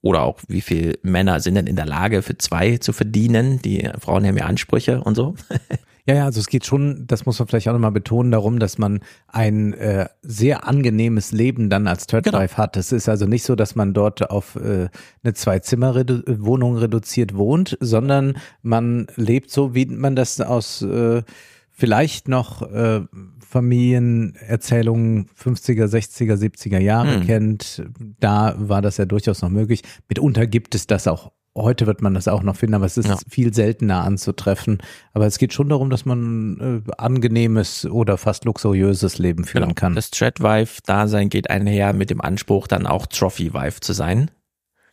oder 0.01 0.21
auch 0.21 0.39
wie 0.47 0.61
viel 0.61 0.99
Männer 1.01 1.39
sind 1.39 1.55
denn 1.55 1.67
in 1.67 1.75
der 1.75 1.85
Lage, 1.85 2.21
für 2.21 2.37
zwei 2.37 2.77
zu 2.77 2.93
verdienen? 2.93 3.61
Die 3.61 3.89
Frauen 3.99 4.25
haben 4.25 4.37
ja 4.37 4.45
Ansprüche 4.45 5.01
und 5.01 5.15
so. 5.15 5.35
Ja, 6.07 6.15
ja, 6.15 6.25
also 6.25 6.39
es 6.39 6.47
geht 6.47 6.65
schon, 6.65 7.05
das 7.07 7.25
muss 7.25 7.39
man 7.39 7.47
vielleicht 7.47 7.67
auch 7.67 7.73
nochmal 7.73 7.91
betonen, 7.91 8.31
darum, 8.31 8.59
dass 8.59 8.77
man 8.77 8.99
ein 9.27 9.73
äh, 9.73 10.07
sehr 10.21 10.67
angenehmes 10.67 11.31
Leben 11.31 11.69
dann 11.69 11.87
als 11.87 12.05
Third 12.05 12.25
Genau. 12.25 12.39
Wife 12.39 12.57
hat. 12.57 12.77
Es 12.77 12.91
ist 12.91 13.09
also 13.09 13.25
nicht 13.25 13.43
so, 13.43 13.55
dass 13.55 13.75
man 13.75 13.93
dort 13.93 14.29
auf 14.29 14.55
äh, 14.55 14.87
eine 15.23 15.33
Zwei-Zimmer-Wohnung 15.33 16.77
reduziert 16.77 17.35
wohnt, 17.35 17.75
sondern 17.79 18.37
man 18.61 19.07
lebt 19.15 19.49
so, 19.49 19.73
wie 19.73 19.87
man 19.87 20.15
das 20.15 20.39
aus 20.41 20.83
äh, 20.83 21.23
vielleicht 21.71 22.27
noch 22.27 22.61
äh, 22.61 23.01
Familienerzählungen 23.39 25.27
50er, 25.41 25.85
60er, 25.85 26.35
70er 26.35 26.79
Jahre 26.79 27.15
Hm. 27.15 27.25
kennt. 27.25 27.83
Da 28.19 28.55
war 28.57 28.81
das 28.81 28.97
ja 28.97 29.05
durchaus 29.05 29.41
noch 29.41 29.49
möglich. 29.49 29.81
Mitunter 30.07 30.45
gibt 30.47 30.75
es 30.75 30.87
das 30.87 31.07
auch. 31.07 31.31
Heute 31.57 31.87
wird 31.87 32.01
man 32.01 32.13
das 32.13 32.27
auch 32.27 32.43
noch 32.43 32.57
finden, 32.57 32.73
aber 32.75 32.85
es 32.85 32.97
ist 32.97 33.07
Ja. 33.07 33.17
viel 33.29 33.53
seltener 33.53 34.03
anzutreffen. 34.03 34.79
Aber 35.13 35.25
es 35.25 35.37
geht 35.37 35.53
schon 35.53 35.69
darum, 35.69 35.89
dass 35.89 36.03
man 36.05 36.83
äh, 36.85 36.91
angenehmes 36.97 37.85
oder 37.85 38.17
fast 38.17 38.43
luxuriöses 38.43 39.17
Leben 39.19 39.45
führen 39.45 39.73
kann. 39.73 39.91
Genau. 39.93 39.95
Das 39.95 40.11
Threadwife-Dasein 40.11 41.29
geht 41.29 41.49
einher 41.49 41.93
mit 41.93 42.09
dem 42.09 42.19
Anspruch, 42.19 42.67
dann 42.67 42.85
auch 42.85 43.05
Trophy-Wife 43.05 43.79
zu 43.79 43.93
sein. 43.93 44.31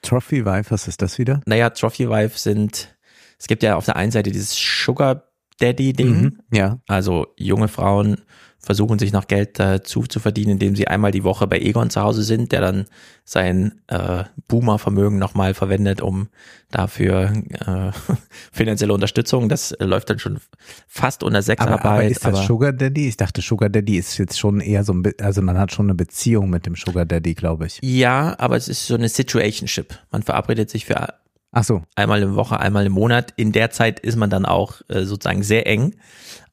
Trophy 0.02 0.44
Wife, 0.44 0.70
was 0.70 0.86
ist 0.86 1.02
das 1.02 1.18
wieder? 1.18 1.40
Naja, 1.46 1.70
Trophy-Wife 1.70 2.38
sind, 2.38 2.96
es 3.38 3.46
gibt 3.48 3.62
ja 3.64 3.74
auf 3.76 3.84
der 3.84 3.96
einen 3.96 4.12
Seite 4.12 4.30
dieses 4.30 4.56
Sugar 4.56 5.24
Daddy-Ding. 5.60 6.20
Mhm, 6.22 6.38
ja. 6.52 6.78
Also 6.86 7.26
junge 7.36 7.68
Frauen 7.68 8.20
versuchen 8.64 8.98
sich 9.00 9.12
noch 9.12 9.26
Geld 9.26 9.58
dazu 9.58 10.02
zu 10.02 10.20
verdienen, 10.20 10.52
indem 10.52 10.76
sie 10.76 10.86
einmal 10.86 11.10
die 11.10 11.24
Woche 11.24 11.46
bei 11.48 11.58
Egon 11.58 11.90
zu 11.90 12.00
Hause 12.00 12.22
sind, 12.22 12.52
der 12.52 12.60
dann 12.60 12.84
sein 13.24 13.80
äh, 13.88 14.22
Boomer-Vermögen 14.48 15.18
nochmal 15.18 15.54
verwendet, 15.54 16.00
um 16.00 16.28
dafür 16.70 17.32
äh, 17.66 17.90
finanzielle 18.52 18.92
Unterstützung. 18.94 19.48
Das 19.48 19.72
äh, 19.72 19.84
läuft 19.84 20.10
dann 20.10 20.18
schon 20.20 20.38
fast 20.86 21.22
unter 21.24 21.42
Sexarbeit. 21.42 21.80
Aber, 21.80 21.90
aber 21.90 22.04
ist 22.04 22.24
das 22.24 22.34
aber- 22.34 22.46
Sugar 22.46 22.72
Daddy? 22.72 23.08
Ich 23.08 23.16
dachte, 23.16 23.40
Sugar 23.40 23.68
Daddy 23.68 23.96
ist 23.98 24.16
jetzt 24.18 24.38
schon 24.38 24.60
eher 24.60 24.84
so 24.84 24.92
ein, 24.92 25.02
Be- 25.02 25.14
also 25.20 25.42
man 25.42 25.58
hat 25.58 25.72
schon 25.72 25.86
eine 25.86 25.94
Beziehung 25.96 26.48
mit 26.48 26.64
dem 26.66 26.76
Sugar 26.76 27.04
Daddy, 27.04 27.34
glaube 27.34 27.66
ich. 27.66 27.78
Ja, 27.82 28.34
aber 28.38 28.56
es 28.56 28.68
ist 28.68 28.86
so 28.86 28.94
eine 28.94 29.08
Situationship. 29.08 29.98
Man 30.12 30.22
verabredet 30.22 30.70
sich 30.70 30.86
für 30.86 31.14
Ach 31.54 31.64
so. 31.64 31.82
einmal 31.96 32.22
im 32.22 32.34
Woche, 32.34 32.58
einmal 32.60 32.86
im 32.86 32.92
Monat. 32.92 33.34
In 33.36 33.52
der 33.52 33.70
Zeit 33.70 34.00
ist 34.00 34.16
man 34.16 34.30
dann 34.30 34.46
auch 34.46 34.80
äh, 34.88 35.04
sozusagen 35.04 35.42
sehr 35.42 35.66
eng, 35.66 35.94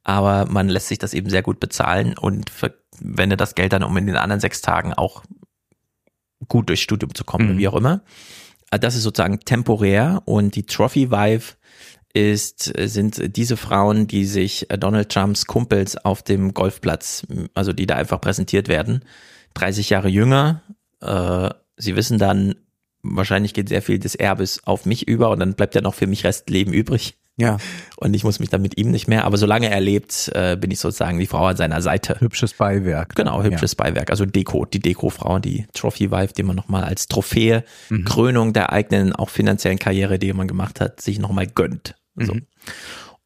aber 0.10 0.52
man 0.52 0.70
lässt 0.70 0.88
sich 0.88 0.98
das 0.98 1.14
eben 1.14 1.30
sehr 1.30 1.44
gut 1.44 1.60
bezahlen 1.60 2.18
und 2.18 2.50
verwendet 2.50 3.40
das 3.40 3.54
Geld 3.56 3.74
dann, 3.74 3.84
um 3.84 3.96
in 3.98 4.08
den 4.08 4.16
anderen 4.18 4.40
sechs 4.42 4.62
Tagen 4.62 4.94
auch 4.94 5.24
gut 6.48 6.70
durchs 6.70 6.82
Studium 6.82 7.14
zu 7.14 7.24
kommen, 7.24 7.54
Mhm. 7.54 7.58
wie 7.60 7.68
auch 7.68 7.76
immer. 7.76 8.02
Äh, 8.72 8.80
Das 8.80 8.96
ist 8.96 9.04
sozusagen 9.04 9.40
temporär 9.42 10.22
und 10.26 10.56
die 10.56 10.66
Trophy 10.66 11.12
Wife 11.12 11.56
ist, 12.14 12.74
sind 12.76 13.36
diese 13.38 13.56
Frauen, 13.56 14.08
die 14.08 14.26
sich 14.26 14.66
Donald 14.80 15.10
Trumps 15.10 15.46
Kumpels 15.46 15.96
auf 15.96 16.24
dem 16.24 16.56
Golfplatz, 16.56 17.24
also 17.54 17.72
die 17.72 17.86
da 17.86 17.96
einfach 17.98 18.20
präsentiert 18.20 18.68
werden, 18.68 19.06
30 19.54 19.92
Jahre 19.92 20.10
jünger. 20.10 20.64
Äh, 21.02 21.52
sie 21.78 21.96
wissen 21.96 22.18
dann, 22.18 22.56
wahrscheinlich 23.04 23.54
geht 23.54 23.70
sehr 23.70 23.84
viel 23.84 24.00
des 24.00 24.16
Erbes 24.16 24.62
auf 24.66 24.86
mich 24.88 25.08
über 25.08 25.30
und 25.30 25.40
dann 25.40 25.54
bleibt 25.54 25.76
ja 25.76 25.82
noch 25.82 25.94
für 25.94 26.08
mich 26.08 26.24
Restleben 26.24 26.74
übrig. 26.74 27.16
Ja. 27.40 27.58
Und 27.95 28.14
ich 28.14 28.24
muss 28.24 28.40
mich 28.40 28.50
dann 28.50 28.61
mit 28.61 28.77
ihm 28.77 28.92
nicht 28.92 29.08
mehr, 29.08 29.26
aber 29.26 29.38
solange 29.38 29.69
er 29.69 29.80
lebt, 29.80 30.30
äh, 30.34 30.58
bin 30.58 30.72
ich 30.72 30.80
sozusagen 30.80 31.19
die 31.19 31.26
Frau 31.26 31.45
an 31.45 31.56
seiner 31.58 31.82
Seite. 31.82 32.19
Hübsches 32.19 32.53
Beiwerk. 32.53 33.16
Genau, 33.16 33.42
hübsches 33.43 33.76
Beiwerk. 33.76 34.09
Also 34.09 34.26
Deko, 34.26 34.66
die 34.66 34.80
Deko-Frau, 34.80 35.40
die 35.40 35.66
Trophy-Wife, 35.74 36.34
die 36.34 36.43
man 36.43 36.56
nochmal 36.56 36.84
als 36.84 37.08
Trophäe, 37.08 37.64
Krönung 38.06 38.53
der 38.53 38.72
eigenen, 38.72 39.14
auch 39.14 39.30
finanziellen 39.30 39.80
Karriere, 39.80 40.19
die 40.19 40.34
man 40.34 40.48
gemacht 40.48 40.82
hat, 40.82 41.01
sich 41.01 41.19
nochmal 41.19 41.48
gönnt. 41.48 41.95
So. 42.16 42.35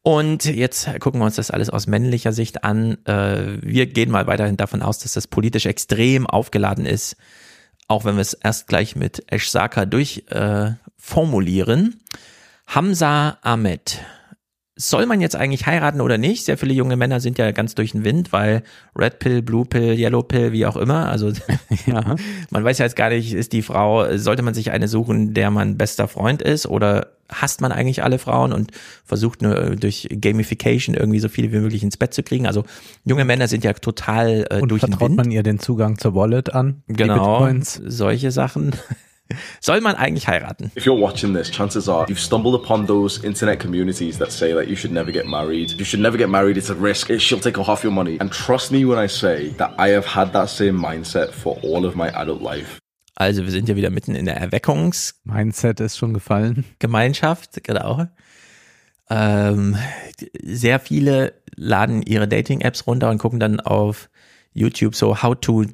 Und 0.02 0.44
jetzt 0.44 0.88
gucken 1.00 1.20
wir 1.20 1.24
uns 1.24 1.36
das 1.36 1.50
alles 1.50 1.70
aus 1.70 1.86
männlicher 1.86 2.32
Sicht 2.32 2.62
an. 2.62 2.98
Äh, 3.06 3.58
wir 3.62 3.86
gehen 3.86 4.10
mal 4.10 4.26
weiterhin 4.26 4.58
davon 4.58 4.82
aus, 4.82 4.98
dass 4.98 5.14
das 5.14 5.26
politisch 5.26 5.66
extrem 5.66 6.26
aufgeladen 6.26 6.84
ist, 6.84 7.16
auch 7.88 8.04
wenn 8.04 8.16
wir 8.16 8.20
es 8.20 8.34
erst 8.34 8.68
gleich 8.68 8.96
mit 8.96 9.24
Ash 9.28 9.48
Saka 9.48 9.86
durchformulieren. 9.86 10.76
Äh, 10.76 10.90
formulieren. 10.98 12.00
Hamza 12.66 13.38
Ahmed. 13.42 14.00
Soll 14.76 15.06
man 15.06 15.20
jetzt 15.20 15.36
eigentlich 15.36 15.66
heiraten 15.66 16.00
oder 16.00 16.18
nicht? 16.18 16.44
Sehr 16.44 16.58
viele 16.58 16.74
junge 16.74 16.96
Männer 16.96 17.20
sind 17.20 17.38
ja 17.38 17.52
ganz 17.52 17.76
durch 17.76 17.92
den 17.92 18.02
Wind, 18.02 18.32
weil 18.32 18.64
Red 18.98 19.20
Pill, 19.20 19.40
Blue 19.40 19.64
Pill, 19.64 19.96
Yellow 19.96 20.24
Pill, 20.24 20.50
wie 20.50 20.66
auch 20.66 20.76
immer. 20.76 21.08
Also 21.08 21.30
ja. 21.86 22.16
man 22.50 22.64
weiß 22.64 22.78
ja 22.78 22.84
jetzt 22.84 22.96
gar 22.96 23.10
nicht, 23.10 23.32
ist 23.34 23.52
die 23.52 23.62
Frau, 23.62 24.16
sollte 24.16 24.42
man 24.42 24.52
sich 24.52 24.72
eine 24.72 24.88
suchen, 24.88 25.32
der 25.32 25.52
man 25.52 25.78
bester 25.78 26.08
Freund 26.08 26.42
ist 26.42 26.66
oder 26.66 27.12
hasst 27.30 27.60
man 27.60 27.70
eigentlich 27.70 28.02
alle 28.02 28.18
Frauen 28.18 28.52
und 28.52 28.72
versucht 29.04 29.42
nur 29.42 29.76
durch 29.76 30.08
Gamification 30.10 30.96
irgendwie 30.96 31.20
so 31.20 31.28
viele 31.28 31.52
wie 31.52 31.58
möglich 31.58 31.84
ins 31.84 31.96
Bett 31.96 32.12
zu 32.12 32.24
kriegen. 32.24 32.46
Also 32.48 32.64
junge 33.04 33.24
Männer 33.24 33.46
sind 33.46 33.62
ja 33.62 33.72
total 33.74 34.46
äh, 34.50 34.60
Und 34.60 34.70
durch 34.70 34.80
den 34.80 34.90
vertraut 34.90 35.10
Wind. 35.10 35.16
man 35.18 35.30
ihr 35.30 35.44
den 35.44 35.60
Zugang 35.60 35.98
zur 35.98 36.14
Wallet 36.14 36.52
an? 36.52 36.82
Genau, 36.88 37.48
solche 37.62 38.30
Sachen. 38.32 38.72
Soll 39.60 39.80
man 39.80 39.96
eigentlich 39.96 40.26
heiraten? 40.26 40.70
If 40.74 40.84
you're 40.84 41.00
watching 41.00 41.34
this, 41.34 41.50
chances 41.50 41.88
are 41.88 42.06
you've 42.08 42.20
stumbled 42.20 42.54
upon 42.54 42.86
those 42.86 43.22
internet 43.24 43.60
communities 43.60 44.18
that 44.18 44.32
say 44.32 44.52
that 44.54 44.68
you 44.68 44.76
should 44.76 44.92
never 44.92 45.12
get 45.12 45.26
married. 45.26 45.72
You 45.78 45.84
should 45.84 46.00
never 46.00 46.18
get 46.18 46.28
married, 46.28 46.56
it's 46.56 46.70
a 46.70 46.74
risk, 46.74 47.10
it, 47.10 47.20
she'll 47.20 47.40
take 47.40 47.56
half 47.56 47.82
your 47.82 47.92
money. 47.92 48.18
And 48.20 48.30
trust 48.30 48.72
me 48.72 48.84
when 48.84 48.98
I 48.98 49.08
say 49.08 49.50
that 49.58 49.74
I 49.78 49.88
have 49.90 50.06
had 50.06 50.32
that 50.32 50.48
same 50.48 50.78
mindset 50.78 51.32
for 51.32 51.58
all 51.62 51.84
of 51.84 51.94
my 51.96 52.10
adult 52.10 52.42
life. 52.42 52.78
Also 53.16 53.44
wir 53.44 53.50
sind 53.52 53.68
ja 53.68 53.76
wieder 53.76 53.90
mitten 53.90 54.16
in 54.16 54.24
der 54.24 54.36
Erweckungs 54.36 55.20
Mindset 55.24 55.80
ist 55.80 55.96
schon 55.96 56.14
gefallen. 56.14 56.64
Gemeinschaft, 56.80 57.62
genau. 57.62 58.08
Ähm, 59.08 59.76
sehr 60.42 60.80
viele 60.80 61.34
laden 61.54 62.02
ihre 62.02 62.26
Dating-Apps 62.26 62.86
runter 62.86 63.10
und 63.10 63.18
gucken 63.18 63.38
dann 63.38 63.60
auf 63.60 64.08
YouTube 64.52 64.94
so 64.96 65.22
How-to 65.22 65.66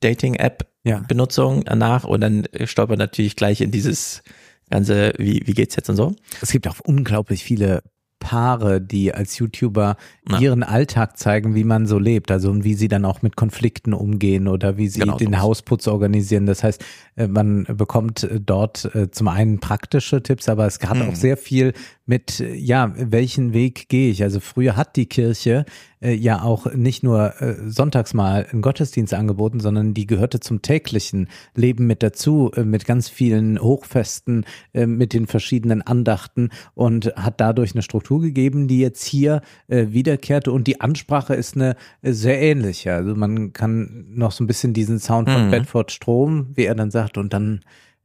Dating-App 0.00 0.69
Ja. 0.84 1.02
Benutzung 1.08 1.64
danach 1.64 2.04
und 2.04 2.20
dann 2.20 2.44
stolpert 2.64 2.98
natürlich 2.98 3.36
gleich 3.36 3.60
in 3.60 3.70
dieses 3.70 4.22
ganze, 4.70 5.12
wie, 5.18 5.42
wie 5.44 5.52
geht's 5.52 5.76
jetzt 5.76 5.90
und 5.90 5.96
so. 5.96 6.14
Es 6.40 6.50
gibt 6.52 6.66
auch 6.68 6.76
unglaublich 6.84 7.42
viele 7.44 7.82
Paare, 8.20 8.82
die 8.82 9.14
als 9.14 9.38
YouTuber 9.38 9.96
ihren 10.40 10.62
Alltag 10.62 11.16
zeigen, 11.16 11.54
wie 11.54 11.64
man 11.64 11.86
so 11.86 11.98
lebt, 11.98 12.30
also 12.30 12.50
und 12.50 12.64
wie 12.64 12.74
sie 12.74 12.86
dann 12.86 13.06
auch 13.06 13.22
mit 13.22 13.34
Konflikten 13.34 13.94
umgehen 13.94 14.46
oder 14.46 14.76
wie 14.76 14.88
sie 14.88 15.00
Genau, 15.00 15.16
den 15.16 15.28
sowas. 15.28 15.40
Hausputz 15.40 15.88
organisieren. 15.88 16.44
Das 16.44 16.62
heißt, 16.62 16.84
äh, 17.16 17.26
man 17.28 17.64
bekommt 17.64 18.24
äh, 18.24 18.38
dort 18.38 18.94
äh, 18.94 19.10
zum 19.10 19.28
einen 19.28 19.58
praktische 19.58 20.22
Tipps, 20.22 20.50
aber 20.50 20.66
es 20.66 20.78
hat 20.80 20.98
Mhm. 20.98 21.08
auch 21.08 21.14
sehr 21.14 21.38
viel 21.38 21.72
mit, 22.10 22.40
ja, 22.40 22.92
welchen 22.96 23.52
Weg 23.52 23.88
gehe 23.88 24.10
ich? 24.10 24.24
Also 24.24 24.40
früher 24.40 24.74
hat 24.74 24.96
die 24.96 25.06
Kirche 25.06 25.64
äh, 26.00 26.12
ja 26.12 26.42
auch 26.42 26.66
nicht 26.74 27.04
nur 27.04 27.40
äh, 27.40 27.54
sonntags 27.68 28.14
mal 28.14 28.48
einen 28.50 28.62
Gottesdienst 28.62 29.14
angeboten, 29.14 29.60
sondern 29.60 29.94
die 29.94 30.08
gehörte 30.08 30.40
zum 30.40 30.60
täglichen 30.60 31.28
Leben 31.54 31.86
mit 31.86 32.02
dazu, 32.02 32.50
äh, 32.56 32.64
mit 32.64 32.84
ganz 32.84 33.08
vielen 33.08 33.60
Hochfesten, 33.60 34.44
äh, 34.74 34.86
mit 34.86 35.12
den 35.12 35.28
verschiedenen 35.28 35.82
Andachten 35.82 36.48
und 36.74 37.14
hat 37.14 37.40
dadurch 37.40 37.76
eine 37.76 37.82
Struktur 37.82 38.20
gegeben, 38.20 38.66
die 38.66 38.80
jetzt 38.80 39.04
hier 39.04 39.40
äh, 39.68 39.86
wiederkehrte 39.90 40.50
und 40.50 40.66
die 40.66 40.80
Ansprache 40.80 41.36
ist 41.36 41.54
eine 41.54 41.76
äh, 42.02 42.10
sehr 42.10 42.42
ähnliche. 42.42 42.92
Also 42.92 43.14
man 43.14 43.52
kann 43.52 44.06
noch 44.08 44.32
so 44.32 44.42
ein 44.42 44.48
bisschen 44.48 44.72
diesen 44.74 44.98
Sound 44.98 45.30
von 45.30 45.46
Mhm. 45.46 45.50
Bedford 45.52 45.92
Strom, 45.92 46.48
wie 46.56 46.64
er 46.64 46.74
dann 46.74 46.90
sagt, 46.90 47.18
und 47.18 47.32
dann 47.32 47.60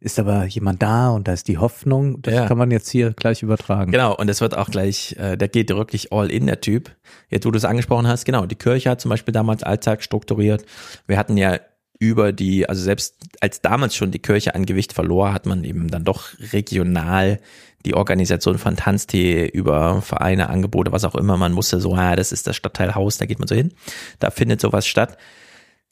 ist 0.06 0.20
aber 0.20 0.46
jemand 0.46 0.82
da 0.82 1.10
und 1.10 1.28
da 1.28 1.34
ist 1.34 1.48
die 1.48 1.58
Hoffnung. 1.58 2.22
Das 2.22 2.34
Ja. 2.34 2.48
kann 2.48 2.58
man 2.58 2.72
jetzt 2.72 2.90
hier 2.90 3.12
gleich 3.14 3.42
übertragen. 3.42 3.92
Genau, 3.92 4.16
und 4.16 4.30
es 4.30 4.40
wird 4.40 4.56
auch 4.56 4.70
gleich, 4.70 5.16
äh, 5.18 5.36
der 5.36 5.48
geht 5.50 5.70
wirklich 5.70 6.14
all 6.14 6.32
in, 6.32 6.46
der 6.46 6.62
Typ. 6.62 6.92
Jetzt, 7.30 7.46
wo 7.46 7.52
du 7.52 7.58
es 7.58 7.66
angesprochen 7.66 8.08
hast, 8.08 8.24
genau, 8.24 8.46
die 8.46 8.56
Kirche 8.56 8.90
hat 8.92 9.02
zum 9.02 9.10
Beispiel 9.10 9.34
damals 9.34 9.64
Alltag 9.64 10.04
strukturiert. 10.04 10.64
Wir 11.08 11.18
hatten 11.18 11.38
ja 11.38 11.60
über 11.98 12.32
die, 12.34 12.70
also 12.70 12.82
selbst 12.82 13.16
als 13.42 13.62
damals 13.62 13.96
schon 13.96 14.12
die 14.12 14.20
Kirche 14.20 14.54
an 14.54 14.66
Gewicht 14.66 14.94
verlor, 14.94 15.34
hat 15.34 15.46
man 15.46 15.64
eben 15.64 15.90
dann 15.90 16.04
doch 16.04 16.26
regional 16.54 17.40
die 17.86 17.94
Organisation 17.94 18.58
von 18.58 18.76
Tanztee 18.76 19.48
über 19.48 20.02
Vereine, 20.02 20.50
Angebote, 20.50 20.92
was 20.92 21.04
auch 21.06 21.16
immer. 21.16 21.38
Man 21.38 21.54
musste 21.54 21.80
so, 21.80 21.94
ah, 21.96 22.16
das 22.16 22.32
ist 22.32 22.48
das 22.48 22.56
Stadtteilhaus, 22.56 23.18
da 23.18 23.26
geht 23.26 23.40
man 23.40 23.48
so 23.48 23.56
hin. 23.56 23.74
Da 24.20 24.30
findet 24.30 24.60
sowas 24.62 24.86
statt. 24.88 25.18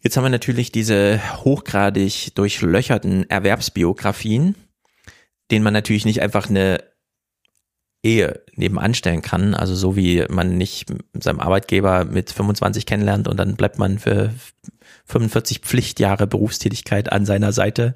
Jetzt 0.03 0.17
haben 0.17 0.25
wir 0.25 0.29
natürlich 0.29 0.73
diese 0.73 1.21
hochgradig 1.45 2.35
durchlöcherten 2.35 3.29
Erwerbsbiografien, 3.29 4.55
denen 5.49 5.63
man 5.63 5.71
natürlich 5.71 6.03
nicht 6.03 6.21
einfach 6.21 6.49
eine 6.49 6.83
Ehe 8.03 8.43
nebenan 8.55 8.95
stellen 8.95 9.21
kann. 9.21 9.53
Also 9.53 9.75
so 9.75 9.95
wie 9.95 10.25
man 10.29 10.57
nicht 10.57 10.93
seinem 11.13 11.39
Arbeitgeber 11.39 12.03
mit 12.03 12.31
25 12.31 12.85
kennenlernt 12.85 13.29
und 13.29 13.37
dann 13.37 13.55
bleibt 13.55 13.79
man 13.79 13.97
für 13.97 14.33
45 15.05 15.59
Pflichtjahre 15.59 16.27
Berufstätigkeit 16.27 17.09
an 17.09 17.25
seiner 17.25 17.53
Seite. 17.53 17.95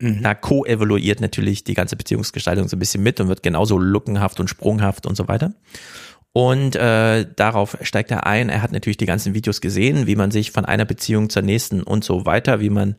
Da 0.00 0.34
co-evaluiert 0.34 1.20
natürlich 1.20 1.62
die 1.62 1.74
ganze 1.74 1.94
Beziehungsgestaltung 1.94 2.66
so 2.66 2.76
ein 2.76 2.80
bisschen 2.80 3.02
mit 3.02 3.20
und 3.20 3.28
wird 3.28 3.44
genauso 3.44 3.78
lückenhaft 3.78 4.40
und 4.40 4.48
sprunghaft 4.48 5.06
und 5.06 5.16
so 5.16 5.28
weiter. 5.28 5.54
Und 6.32 6.76
äh, 6.76 7.26
darauf 7.36 7.78
steigt 7.82 8.10
er 8.10 8.26
ein. 8.26 8.48
Er 8.48 8.62
hat 8.62 8.72
natürlich 8.72 8.96
die 8.96 9.06
ganzen 9.06 9.34
Videos 9.34 9.60
gesehen, 9.60 10.06
wie 10.06 10.16
man 10.16 10.30
sich 10.30 10.52
von 10.52 10.64
einer 10.64 10.84
Beziehung 10.84 11.30
zur 11.30 11.42
nächsten 11.42 11.82
und 11.82 12.04
so 12.04 12.26
weiter, 12.26 12.60
wie 12.60 12.70
man, 12.70 12.96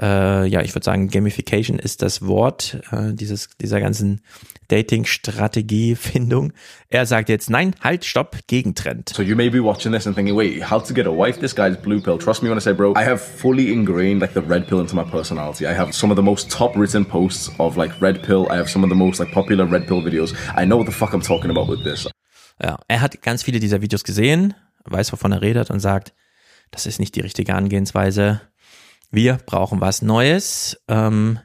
äh, 0.00 0.46
ja, 0.46 0.62
ich 0.62 0.74
würde 0.74 0.84
sagen, 0.84 1.08
Gamification 1.08 1.78
ist 1.78 2.02
das 2.02 2.26
Wort 2.26 2.80
äh, 2.90 3.12
dieses 3.12 3.50
dieser 3.60 3.80
ganzen 3.80 4.22
Dating-Strategie-Findung. 4.68 6.52
Er 6.88 7.04
sagt 7.04 7.28
jetzt, 7.28 7.50
nein, 7.50 7.74
halt, 7.80 8.04
stopp, 8.04 8.38
Gegentrend. 8.46 9.10
So 9.10 9.22
you 9.22 9.36
may 9.36 9.50
be 9.50 9.62
watching 9.62 9.92
this 9.92 10.06
and 10.06 10.16
thinking, 10.16 10.34
wait, 10.34 10.70
how 10.70 10.82
to 10.82 10.94
get 10.94 11.06
a 11.06 11.10
wife? 11.10 11.38
This 11.38 11.54
guy's 11.54 11.76
blue 11.76 12.00
pill. 12.00 12.18
Trust 12.18 12.42
me 12.42 12.48
when 12.48 12.58
I 12.58 12.60
say, 12.60 12.72
bro, 12.72 12.94
I 12.96 13.04
have 13.04 13.20
fully 13.20 13.72
ingrained 13.72 14.20
like 14.20 14.32
the 14.32 14.42
red 14.42 14.66
pill 14.68 14.80
into 14.80 14.96
my 14.96 15.04
personality. 15.04 15.66
I 15.66 15.74
have 15.74 15.92
some 15.92 16.10
of 16.10 16.16
the 16.16 16.22
most 16.22 16.50
top 16.50 16.76
written 16.76 17.04
posts 17.04 17.50
of 17.58 17.76
like 17.76 17.92
red 18.00 18.22
pill. 18.22 18.48
I 18.50 18.56
have 18.56 18.70
some 18.70 18.84
of 18.84 18.88
the 18.88 18.96
most 18.96 19.20
like 19.20 19.32
popular 19.32 19.66
red 19.66 19.86
pill 19.86 20.00
videos. 20.02 20.34
I 20.56 20.64
know 20.64 20.76
what 20.76 20.86
the 20.86 20.92
fuck 20.92 21.12
I'm 21.12 21.20
talking 21.20 21.50
about 21.50 21.68
with 21.68 21.84
this. 21.84 22.06
Ja, 22.62 22.78
er 22.88 23.00
hat 23.00 23.22
ganz 23.22 23.42
viele 23.42 23.60
dieser 23.60 23.80
Videos 23.82 24.04
gesehen, 24.04 24.54
weiß, 24.84 25.12
wovon 25.12 25.32
er 25.32 25.42
redet 25.42 25.70
und 25.70 25.80
sagt, 25.80 26.12
das 26.70 26.86
ist 26.86 27.00
nicht 27.00 27.14
die 27.16 27.20
richtige 27.20 27.54
Angehensweise. 27.54 28.40
Wir 29.10 29.38
brauchen 29.44 29.80
was 29.80 30.02
Neues. 30.02 30.80
Ähm, 30.88 31.38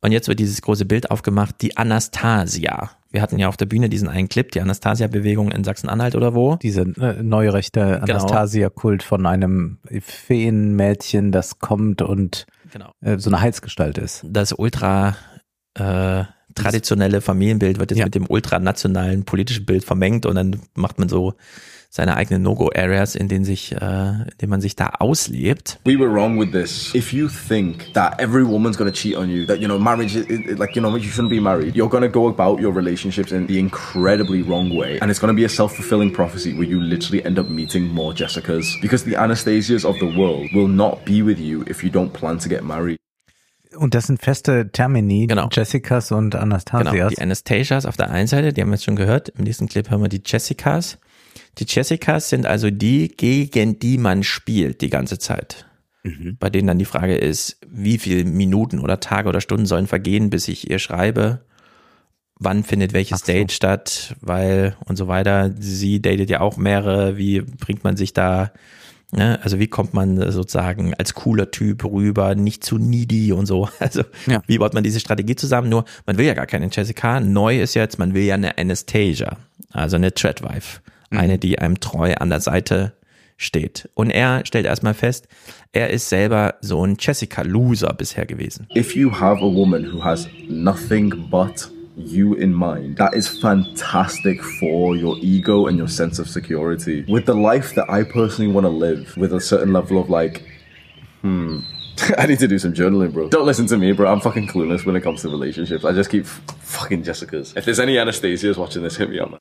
und 0.00 0.10
jetzt 0.10 0.26
wird 0.26 0.40
dieses 0.40 0.62
große 0.62 0.84
Bild 0.84 1.10
aufgemacht, 1.12 1.56
die 1.60 1.76
Anastasia. 1.76 2.90
Wir 3.12 3.22
hatten 3.22 3.38
ja 3.38 3.48
auf 3.48 3.56
der 3.56 3.66
Bühne 3.66 3.88
diesen 3.88 4.08
einen 4.08 4.28
Clip, 4.28 4.50
die 4.50 4.60
Anastasia-Bewegung 4.60 5.52
in 5.52 5.62
Sachsen-Anhalt 5.62 6.16
oder 6.16 6.34
wo. 6.34 6.56
Diese 6.56 6.80
äh, 6.80 7.22
neurechte 7.22 7.80
Genau. 7.80 8.02
Anastasia-Kult 8.02 9.02
von 9.04 9.26
einem 9.26 9.78
Feenmädchen, 10.00 11.30
das 11.30 11.58
kommt 11.58 12.02
und 12.02 12.46
Genau. 12.72 12.90
äh, 13.00 13.18
so 13.18 13.30
eine 13.30 13.40
Heilsgestalt 13.40 13.98
ist. 13.98 14.24
Das 14.28 14.52
ultra 14.52 15.14
äh, 15.74 16.24
traditionelle 16.54 17.20
Familienbild 17.20 17.78
wird 17.78 17.90
jetzt 17.90 17.98
Ja. 17.98 18.04
mit 18.06 18.14
dem 18.14 18.26
ultranationalen 18.28 19.24
politischen 19.24 19.64
Bild 19.66 19.84
vermengt 19.84 20.26
und 20.26 20.34
dann 20.36 20.56
macht 20.74 20.98
man 20.98 21.08
so 21.08 21.34
seine 21.94 22.16
eigenen 22.16 22.40
No-Go-Areas, 22.42 23.14
in 23.16 23.28
denen 23.28 23.44
sich, 23.44 23.72
äh, 23.72 23.76
in 23.76 24.24
denen 24.40 24.48
man 24.50 24.60
sich 24.62 24.76
da 24.76 24.92
auslebt. 24.98 25.78
We 25.84 25.98
were 25.98 26.10
wrong 26.10 26.40
with 26.40 26.50
this. 26.50 26.94
If 26.94 27.12
you 27.12 27.28
think 27.28 27.92
that 27.92 28.18
every 28.18 28.46
woman's 28.46 28.78
gonna 28.78 28.92
cheat 28.92 29.14
on 29.14 29.28
you, 29.28 29.44
that 29.44 29.58
you 29.60 29.66
know 29.66 29.78
marriage, 29.78 30.16
is, 30.16 30.24
is- 30.26 30.58
like 30.58 30.74
you 30.74 30.80
know 30.80 30.96
you 30.96 31.10
shouldn't 31.10 31.28
be 31.28 31.38
married, 31.38 31.76
you're 31.76 31.90
gonna 31.90 32.08
go 32.08 32.28
about 32.28 32.62
your 32.62 32.72
relationships 32.74 33.30
in 33.30 33.46
the 33.46 33.58
incredibly 33.58 34.40
wrong 34.42 34.74
way, 34.74 34.98
and 35.02 35.10
it's 35.10 35.20
gonna 35.20 35.34
be 35.34 35.44
a 35.44 35.50
self-fulfilling 35.50 36.12
prophecy 36.12 36.54
where 36.54 36.66
you 36.66 36.80
literally 36.80 37.22
end 37.26 37.38
up 37.38 37.50
meeting 37.50 37.88
more 37.92 38.14
Jessicas 38.14 38.80
because 38.80 39.04
the 39.04 39.16
Anastasias 39.16 39.84
of 39.84 39.98
the 39.98 40.06
world 40.18 40.48
will 40.54 40.68
not 40.68 41.04
be 41.04 41.20
with 41.20 41.38
you 41.38 41.62
if 41.66 41.84
you 41.84 41.90
don't 41.90 42.14
plan 42.14 42.38
to 42.38 42.48
get 42.48 42.64
married. 42.64 42.96
Und 43.76 43.94
das 43.94 44.06
sind 44.06 44.20
feste 44.22 44.70
Termini, 44.70 45.26
Jessicas 45.50 46.12
und 46.12 46.30
Genau, 46.30 46.42
Anastasias. 46.42 47.14
die 47.14 47.22
Anastasias 47.22 47.86
auf 47.86 47.96
der 47.96 48.10
einen 48.10 48.26
Seite, 48.26 48.52
die 48.52 48.60
haben 48.60 48.68
wir 48.68 48.74
jetzt 48.74 48.84
schon 48.84 48.96
gehört. 48.96 49.30
Im 49.30 49.44
nächsten 49.44 49.68
Clip 49.68 49.88
hören 49.90 50.02
wir 50.02 50.08
die 50.08 50.22
Jessicas. 50.24 50.98
Die 51.58 51.64
Jessicas 51.66 52.28
sind 52.28 52.46
also 52.46 52.70
die, 52.70 53.08
gegen 53.08 53.78
die 53.78 53.98
man 53.98 54.22
spielt 54.22 54.80
die 54.80 54.90
ganze 54.90 55.18
Zeit. 55.18 55.66
Bei 56.40 56.50
denen 56.50 56.66
dann 56.66 56.80
die 56.80 56.84
Frage 56.84 57.16
ist, 57.16 57.58
wie 57.68 57.96
viele 57.96 58.24
Minuten 58.24 58.80
oder 58.80 58.98
Tage 58.98 59.28
oder 59.28 59.40
Stunden 59.40 59.66
sollen 59.66 59.86
vergehen, 59.86 60.30
bis 60.30 60.48
ich 60.48 60.68
ihr 60.68 60.80
schreibe? 60.80 61.42
Wann 62.40 62.64
findet 62.64 62.92
welches 62.92 63.22
Date 63.22 63.52
statt? 63.52 64.16
Weil 64.20 64.74
und 64.84 64.96
so 64.96 65.06
weiter. 65.06 65.52
Sie 65.60 66.02
datet 66.02 66.28
ja 66.28 66.40
auch 66.40 66.56
mehrere. 66.56 67.16
Wie 67.16 67.40
bringt 67.40 67.84
man 67.84 67.96
sich 67.96 68.12
da, 68.12 68.50
ne? 69.12 69.38
also 69.42 69.58
wie 69.58 69.68
kommt 69.68 69.94
man 69.94 70.30
sozusagen 70.30 70.94
als 70.94 71.14
cooler 71.14 71.50
Typ 71.50 71.84
rüber, 71.84 72.34
nicht 72.34 72.64
zu 72.64 72.78
needy 72.78 73.32
und 73.32 73.46
so. 73.46 73.68
Also 73.78 74.04
wie 74.46 74.58
baut 74.58 74.74
man 74.74 74.84
diese 74.84 75.00
Strategie 75.00 75.36
zusammen? 75.36 75.68
Nur, 75.68 75.84
man 76.06 76.18
will 76.18 76.26
ja 76.26 76.34
gar 76.34 76.46
keine 76.46 76.68
Jessica. 76.70 77.20
Neu 77.20 77.60
ist 77.60 77.74
jetzt, 77.74 77.98
man 77.98 78.14
will 78.14 78.22
ja 78.22 78.34
eine 78.34 78.58
Anastasia, 78.58 79.36
also 79.72 79.96
eine 79.96 80.14
Treadwife. 80.14 80.80
Eine, 81.10 81.38
die 81.38 81.58
einem 81.58 81.78
treu 81.80 82.14
an 82.14 82.30
der 82.30 82.40
Seite 82.40 82.92
steht. 83.36 83.88
Und 83.94 84.10
er 84.10 84.46
stellt 84.46 84.66
erstmal 84.66 84.94
fest, 84.94 85.28
er 85.72 85.90
ist 85.90 86.08
selber 86.08 86.54
so 86.60 86.84
ein 86.84 86.96
Jessica-Loser 86.98 87.92
bisher 87.94 88.24
gewesen. 88.24 88.66
If 88.74 88.94
you 88.94 89.12
have 89.12 89.42
a 89.42 89.52
woman 89.52 89.92
who 89.92 90.02
has 90.02 90.28
nothing 90.48 91.28
but 91.30 91.70
you 91.96 92.34
in 92.34 92.54
mind, 92.54 92.96
that 92.96 93.14
is 93.14 93.28
fantastic 93.28 94.42
for 94.42 94.96
your 94.96 95.16
ego 95.20 95.66
and 95.66 95.76
your 95.76 95.88
sense 95.88 96.18
of 96.18 96.28
security. 96.28 97.04
With 97.08 97.26
the 97.26 97.34
life 97.34 97.74
that 97.74 97.88
I 97.90 98.04
personally 98.04 98.50
want 98.50 98.64
to 98.64 98.70
live, 98.70 99.16
with 99.16 99.32
a 99.32 99.40
certain 99.40 99.72
level 99.72 100.00
of 100.00 100.08
like, 100.08 100.44
hmm. 101.20 101.60
I 102.18 102.26
need 102.26 102.38
to 102.38 102.48
do 102.48 102.58
some 102.58 102.72
journaling, 102.72 103.12
bro. 103.12 103.28
Don't 103.28 103.46
listen 103.46 103.66
to 103.66 103.76
me, 103.76 103.92
bro. 103.92 104.10
I'm 104.10 104.20
fucking 104.20 104.48
clueless 104.48 104.86
when 104.86 104.96
it 104.96 105.02
comes 105.02 105.22
to 105.22 105.28
relationships. 105.28 105.84
I 105.84 105.92
just 105.92 106.10
keep 106.10 106.26
fucking 106.26 107.02
Jessicas. 107.02 107.56
If 107.56 107.66
there's 107.66 107.80
any 107.80 107.96
Anastasias 107.96 108.56
watching 108.56 108.82
this, 108.82 108.96
hit 108.96 109.10
me 109.10 109.18
up, 109.20 109.30
man. 109.30 109.40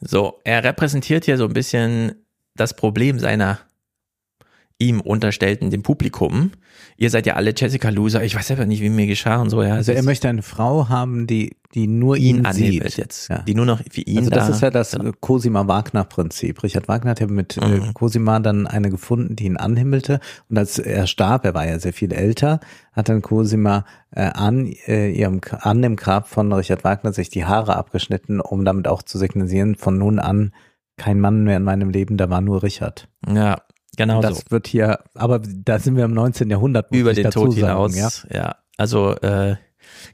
So, 0.00 0.40
er 0.44 0.64
repräsentiert 0.64 1.24
hier 1.24 1.36
so 1.36 1.44
ein 1.44 1.52
bisschen 1.52 2.24
das 2.56 2.74
Problem 2.74 3.18
seiner 3.18 3.60
ihm 4.82 5.00
unterstellten, 5.00 5.70
dem 5.70 5.82
Publikum. 5.82 6.52
Ihr 6.96 7.10
seid 7.10 7.26
ja 7.26 7.34
alle 7.34 7.52
Jessica-Loser, 7.56 8.22
ich 8.22 8.34
weiß 8.36 8.46
selber 8.48 8.66
nicht, 8.66 8.80
wie 8.82 8.88
mir 8.90 9.06
geschah 9.06 9.40
und 9.40 9.50
so. 9.50 9.62
Ja, 9.62 9.74
Also 9.74 9.92
er 9.92 10.02
möchte 10.02 10.28
eine 10.28 10.42
Frau 10.42 10.88
haben, 10.88 11.26
die, 11.26 11.56
die 11.74 11.86
nur 11.86 12.16
Ihn 12.16 12.44
ihn, 12.44 12.52
sieht. 12.52 12.96
jetzt, 12.96 13.28
die 13.46 13.54
nur 13.54 13.64
noch 13.66 13.80
für 13.90 14.02
ihn 14.02 14.18
Also 14.18 14.30
das 14.30 14.46
da- 14.48 14.52
ist 14.54 14.60
ja 14.60 14.70
das 14.70 14.96
Cosima 15.20 15.66
Wagner 15.68 16.04
Prinzip. 16.04 16.62
Richard 16.62 16.88
Wagner 16.88 17.12
hat 17.12 17.20
ja 17.20 17.26
mit 17.26 17.56
äh, 17.56 17.64
Mhm. 17.66 17.94
Cosima 17.94 18.38
dann 18.40 18.66
eine 18.66 18.90
gefunden, 18.90 19.36
die 19.36 19.44
ihn 19.46 19.56
anhimmelte. 19.56 20.20
Und 20.48 20.58
als 20.58 20.78
er 20.78 21.06
starb, 21.06 21.44
er 21.44 21.54
war 21.54 21.66
ja 21.66 21.78
sehr 21.78 21.92
viel 21.94 22.12
älter, 22.12 22.60
hat 22.92 23.08
dann 23.08 23.22
Cosima 23.22 23.84
äh, 24.10 24.22
an 24.24 24.66
äh, 24.86 25.10
ihrem 25.10 25.40
an 25.60 25.80
dem 25.82 25.96
Grab 25.96 26.28
von 26.28 26.52
Richard 26.52 26.84
Wagner 26.84 27.12
sich 27.12 27.30
die 27.30 27.44
Haare 27.46 27.76
abgeschnitten, 27.76 28.40
um 28.40 28.64
damit 28.64 28.86
auch 28.86 29.02
zu 29.02 29.18
signalisieren, 29.18 29.74
von 29.76 29.96
nun 29.98 30.18
an 30.18 30.52
kein 30.98 31.20
Mann 31.20 31.44
mehr 31.44 31.56
in 31.56 31.64
meinem 31.64 31.88
Leben, 31.88 32.16
da 32.18 32.28
war 32.28 32.42
nur 32.42 32.62
Richard. 32.62 33.08
Ja, 33.26 33.56
genau 33.96 34.20
das 34.20 34.38
so. 34.38 34.50
wird 34.50 34.66
hier, 34.66 35.00
aber 35.14 35.40
da 35.40 35.78
sind 35.78 35.96
wir 35.96 36.04
im 36.04 36.14
19. 36.14 36.50
Jahrhundert. 36.50 36.88
über 36.90 37.14
den 37.14 37.30
Tod 37.30 37.54
hinaus. 37.54 38.24
Ja. 38.30 38.56
also 38.76 39.12
äh, 39.16 39.56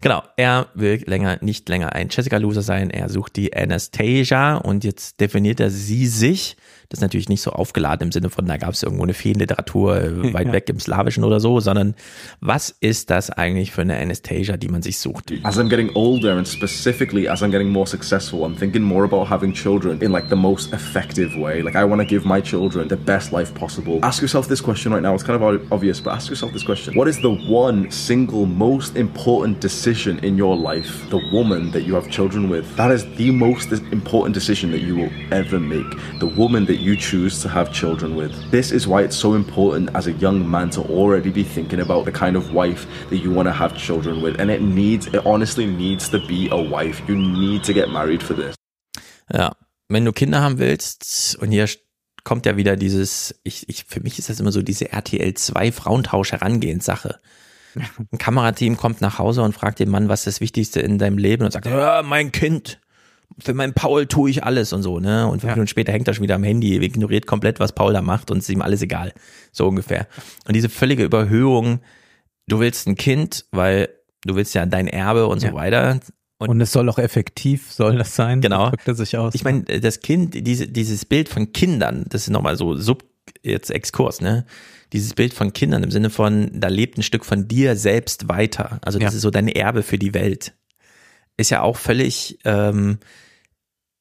genau, 0.00 0.22
er 0.36 0.68
will 0.74 1.02
länger 1.06 1.38
nicht 1.40 1.68
länger 1.68 1.92
ein 1.94 2.08
Jessica-Loser 2.10 2.62
sein. 2.62 2.90
Er 2.90 3.08
sucht 3.08 3.36
die 3.36 3.54
Anastasia 3.54 4.56
und 4.56 4.84
jetzt 4.84 5.20
definiert 5.20 5.60
er 5.60 5.70
sie 5.70 6.06
sich. 6.06 6.56
Das 6.90 6.98
ist 7.00 7.02
natürlich 7.02 7.28
nicht 7.28 7.42
so 7.42 7.50
aufgeladen 7.50 8.06
im 8.08 8.12
Sinne 8.12 8.30
von, 8.30 8.46
da 8.46 8.56
gab 8.56 8.70
es 8.72 8.82
irgendwo 8.82 9.02
eine 9.02 9.12
Feenliteratur 9.12 9.96
äh, 10.00 10.32
weit 10.32 10.46
Ja. 10.46 10.52
weg 10.54 10.70
im 10.70 10.80
Slawischen 10.80 11.22
oder 11.22 11.38
so, 11.38 11.60
sondern 11.60 11.94
was 12.40 12.74
ist 12.80 13.10
das 13.10 13.28
eigentlich 13.30 13.72
für 13.72 13.82
eine 13.82 13.98
Anastasia, 13.98 14.56
die 14.56 14.68
man 14.68 14.80
sich 14.80 14.98
sucht? 14.98 15.30
As 15.42 15.58
I'm 15.58 15.68
getting 15.68 15.90
older 15.94 16.34
and 16.38 16.48
specifically 16.48 17.28
as 17.28 17.42
I'm 17.42 17.50
getting 17.50 17.68
more 17.68 17.86
successful, 17.86 18.40
I'm 18.42 18.56
thinking 18.56 18.80
more 18.82 19.04
about 19.04 19.28
having 19.28 19.52
children 19.52 20.00
in 20.00 20.12
like 20.12 20.30
the 20.30 20.36
most 20.36 20.72
effective 20.72 21.36
way. 21.38 21.60
Like 21.60 21.76
I 21.76 21.84
want 21.84 22.00
to 22.00 22.06
give 22.06 22.24
my 22.26 22.40
children 22.40 22.88
the 22.88 22.96
best 22.96 23.32
life 23.32 23.52
possible. 23.54 23.98
Ask 24.02 24.22
yourself 24.22 24.48
this 24.48 24.62
question 24.62 24.90
right 24.90 25.02
now. 25.02 25.14
It's 25.14 25.22
kind 25.24 25.36
of 25.36 25.42
ob- 25.42 25.70
obvious, 25.70 26.00
but 26.00 26.14
ask 26.14 26.30
yourself 26.30 26.54
this 26.54 26.64
question. 26.64 26.94
What 26.94 27.06
is 27.08 27.20
the 27.20 27.34
one 27.50 27.90
single 27.90 28.46
most 28.46 28.96
important 28.96 29.60
decision 29.60 30.18
in 30.20 30.38
your 30.38 30.56
life? 30.56 31.06
The 31.10 31.20
woman 31.34 31.70
that 31.72 31.82
you 31.82 31.94
have 31.96 32.08
children 32.10 32.48
with. 32.48 32.64
That 32.76 32.90
is 32.92 33.04
the 33.16 33.30
most 33.30 33.72
important 33.92 34.32
decision 34.32 34.70
that 34.72 34.80
you 34.80 34.96
will 34.96 35.10
ever 35.30 35.60
make. 35.60 35.86
The 36.20 36.28
woman 36.34 36.64
that 36.64 36.77
you 36.78 36.96
choose 36.96 37.42
to 37.42 37.48
have 37.48 37.72
children 37.72 38.16
with. 38.16 38.32
This 38.50 38.72
is 38.72 38.86
why 38.86 39.02
it's 39.02 39.16
so 39.16 39.34
important 39.34 39.90
as 39.94 40.06
a 40.06 40.12
young 40.12 40.48
man 40.48 40.70
to 40.70 40.82
already 40.82 41.30
be 41.30 41.44
thinking 41.44 41.80
about 41.80 42.04
the 42.04 42.12
kind 42.12 42.36
of 42.36 42.52
wife 42.52 42.86
that 43.10 43.18
you 43.18 43.30
want 43.32 43.48
to 43.48 43.52
have 43.52 43.76
children 43.76 44.22
with. 44.22 44.40
And 44.40 44.50
it 44.50 44.62
needs, 44.62 45.06
it 45.08 45.24
honestly 45.26 45.66
needs 45.66 46.08
to 46.10 46.18
be 46.26 46.48
a 46.50 46.56
wife. 46.56 47.02
You 47.08 47.16
need 47.16 47.64
to 47.64 47.72
get 47.72 47.88
married 47.88 48.22
for 48.22 48.34
this. 48.34 48.54
Ja, 49.32 49.54
wenn 49.88 50.04
du 50.04 50.12
Kinder 50.12 50.40
haben 50.40 50.58
willst, 50.58 51.36
und 51.40 51.50
hier 51.50 51.68
kommt 52.24 52.46
ja 52.46 52.56
wieder 52.56 52.76
dieses, 52.76 53.34
ich, 53.42 53.68
ich, 53.68 53.84
für 53.84 54.00
mich 54.00 54.18
ist 54.18 54.28
das 54.28 54.40
immer 54.40 54.52
so 54.52 54.62
diese 54.62 54.92
RTL 54.92 55.34
2 55.34 55.72
Frauentausch 55.72 56.32
Herangehenssache. 56.32 57.20
Ein 58.12 58.18
Kamerateam 58.18 58.76
kommt 58.76 59.00
nach 59.00 59.18
Hause 59.18 59.42
und 59.42 59.54
fragt 59.54 59.78
den 59.78 59.88
Mann, 59.90 60.08
was 60.08 60.20
ist 60.20 60.26
das 60.26 60.40
Wichtigste 60.40 60.80
in 60.80 60.98
deinem 60.98 61.18
Leben 61.18 61.44
und 61.44 61.52
sagt, 61.52 61.66
ja, 61.66 62.02
mein 62.02 62.32
Kind. 62.32 62.80
Für 63.38 63.54
meinen 63.54 63.72
Paul 63.74 64.06
tue 64.06 64.30
ich 64.30 64.42
alles 64.42 64.72
und 64.72 64.82
so, 64.82 64.98
ne? 65.00 65.26
Und 65.28 65.40
fünf 65.40 65.52
Minuten 65.54 65.68
später 65.68 65.92
hängt 65.92 66.08
er 66.08 66.14
schon 66.14 66.22
wieder 66.24 66.34
am 66.34 66.42
Handy, 66.44 66.76
ignoriert 66.76 67.26
komplett, 67.26 67.60
was 67.60 67.72
Paul 67.72 67.92
da 67.92 68.02
macht 68.02 68.30
und 68.30 68.38
es 68.38 68.44
ist 68.48 68.54
ihm 68.54 68.62
alles 68.62 68.82
egal. 68.82 69.12
So 69.52 69.68
ungefähr. 69.68 70.08
Und 70.46 70.54
diese 70.56 70.68
völlige 70.68 71.04
Überhöhung, 71.04 71.80
du 72.48 72.58
willst 72.58 72.88
ein 72.88 72.96
Kind, 72.96 73.46
weil 73.52 73.90
du 74.24 74.34
willst 74.34 74.54
ja 74.54 74.66
dein 74.66 74.88
Erbe 74.88 75.26
und 75.28 75.40
so 75.40 75.52
weiter. 75.52 76.00
Und, 76.40 76.60
es 76.60 76.72
soll 76.72 76.88
auch 76.88 76.98
effektiv, 76.98 77.72
soll 77.72 77.96
das 77.98 78.14
sein? 78.14 78.40
Genau. 78.40 78.70
Drückt 78.70 78.86
er 78.88 78.94
sich 78.94 79.16
aus. 79.16 79.34
Ich 79.34 79.42
meine, 79.44 79.62
das 79.64 80.00
Kind, 80.00 80.34
diese, 80.46 80.68
dieses 80.68 81.04
Bild 81.04 81.28
von 81.28 81.52
Kindern, 81.52 82.06
das 82.08 82.22
ist 82.22 82.30
nochmal 82.30 82.56
so 82.56 82.76
Sub, 82.76 83.04
jetzt 83.42 83.70
Exkurs, 83.70 84.20
ne? 84.20 84.46
Dieses 84.92 85.14
Bild 85.14 85.34
von 85.34 85.52
Kindern 85.52 85.82
im 85.82 85.90
Sinne 85.90 86.10
von, 86.10 86.50
da 86.54 86.68
lebt 86.68 86.96
ein 86.96 87.02
Stück 87.02 87.24
von 87.24 87.46
dir 87.46 87.76
selbst 87.76 88.28
weiter. 88.28 88.78
Also 88.82 88.98
das 88.98 89.12
Ja. 89.12 89.16
ist 89.16 89.22
so 89.22 89.30
dein 89.30 89.48
Erbe 89.48 89.82
für 89.82 89.98
die 89.98 90.14
Welt. 90.14 90.54
Ist 91.38 91.50
ja 91.50 91.62
auch 91.62 91.76
völlig, 91.76 92.38
ähm, 92.44 92.98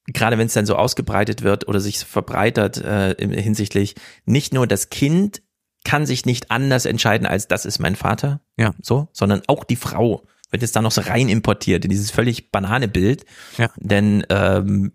gerade 0.07 0.38
wenn 0.38 0.48
es 0.48 0.53
dann 0.53 0.66
so 0.66 0.75
ausgebreitet 0.75 1.43
wird 1.43 1.67
oder 1.69 1.80
sich 1.80 1.99
verbreitert 1.99 2.77
äh, 2.77 3.16
hinsichtlich, 3.17 3.95
nicht 4.25 4.53
nur 4.53 4.67
das 4.67 4.90
Kind 4.90 5.41
kann 5.85 6.06
sich 6.06 6.25
nicht 6.25 6.51
anders 6.51 6.85
entscheiden 6.85 7.25
als 7.25 7.48
das 7.48 7.66
ist 7.66 7.80
mein 7.80 7.95
Vater, 7.95 8.41
ja. 8.57 8.74
so, 8.82 9.07
sondern 9.14 9.41
auch 9.48 9.64
die 9.64 9.77
Frau 9.77 10.24
wird 10.51 10.61
jetzt 10.61 10.75
da 10.75 10.82
noch 10.82 10.91
so 10.91 11.01
rein 11.01 11.30
importiert 11.30 11.85
in 11.85 11.90
dieses 11.90 12.11
völlig 12.11 12.51
banane 12.51 12.88
Bild. 12.88 13.25
Ja. 13.57 13.69
Denn 13.77 14.25
ähm, 14.30 14.93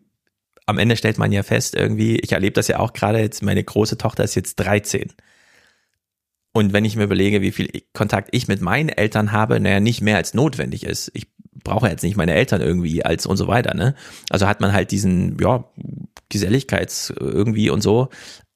am 0.67 0.79
Ende 0.79 0.97
stellt 0.97 1.19
man 1.19 1.33
ja 1.33 1.43
fest, 1.43 1.75
irgendwie, 1.75 2.17
ich 2.17 2.33
erlebe 2.33 2.55
das 2.55 2.69
ja 2.69 2.79
auch 2.79 2.93
gerade 2.93 3.19
jetzt, 3.19 3.43
meine 3.43 3.63
große 3.63 3.99
Tochter 3.99 4.25
ist 4.25 4.35
jetzt 4.35 4.57
13. 4.57 5.13
Und 6.55 6.73
wenn 6.73 6.85
ich 6.85 6.97
mir 6.97 7.05
überlege, 7.05 7.41
wie 7.41 7.53
viel 7.53 7.69
Kontakt 7.95 8.29
ich 8.33 8.47
mit 8.47 8.61
meinen 8.61 8.91
Eltern 8.91 9.33
habe, 9.33 9.59
naja, 9.59 9.81
nicht 9.81 10.03
mehr 10.03 10.17
als 10.17 10.35
notwendig 10.35 10.85
ist. 10.85 11.11
Ich 11.15 11.29
brauche 11.65 11.89
jetzt 11.89 12.03
nicht 12.03 12.17
meine 12.17 12.35
Eltern 12.35 12.61
irgendwie 12.61 13.05
als 13.05 13.27
und 13.27 13.37
so 13.37 13.49
weiter, 13.49 13.75
ne? 13.75 13.95
Also 14.31 14.47
hat 14.47 14.61
man 14.61 14.73
halt 14.73 14.91
diesen, 14.91 15.37
ja, 15.41 15.65
Geselligkeits 16.29 17.13
irgendwie 17.19 17.71
und 17.71 17.83
so. 17.83 18.09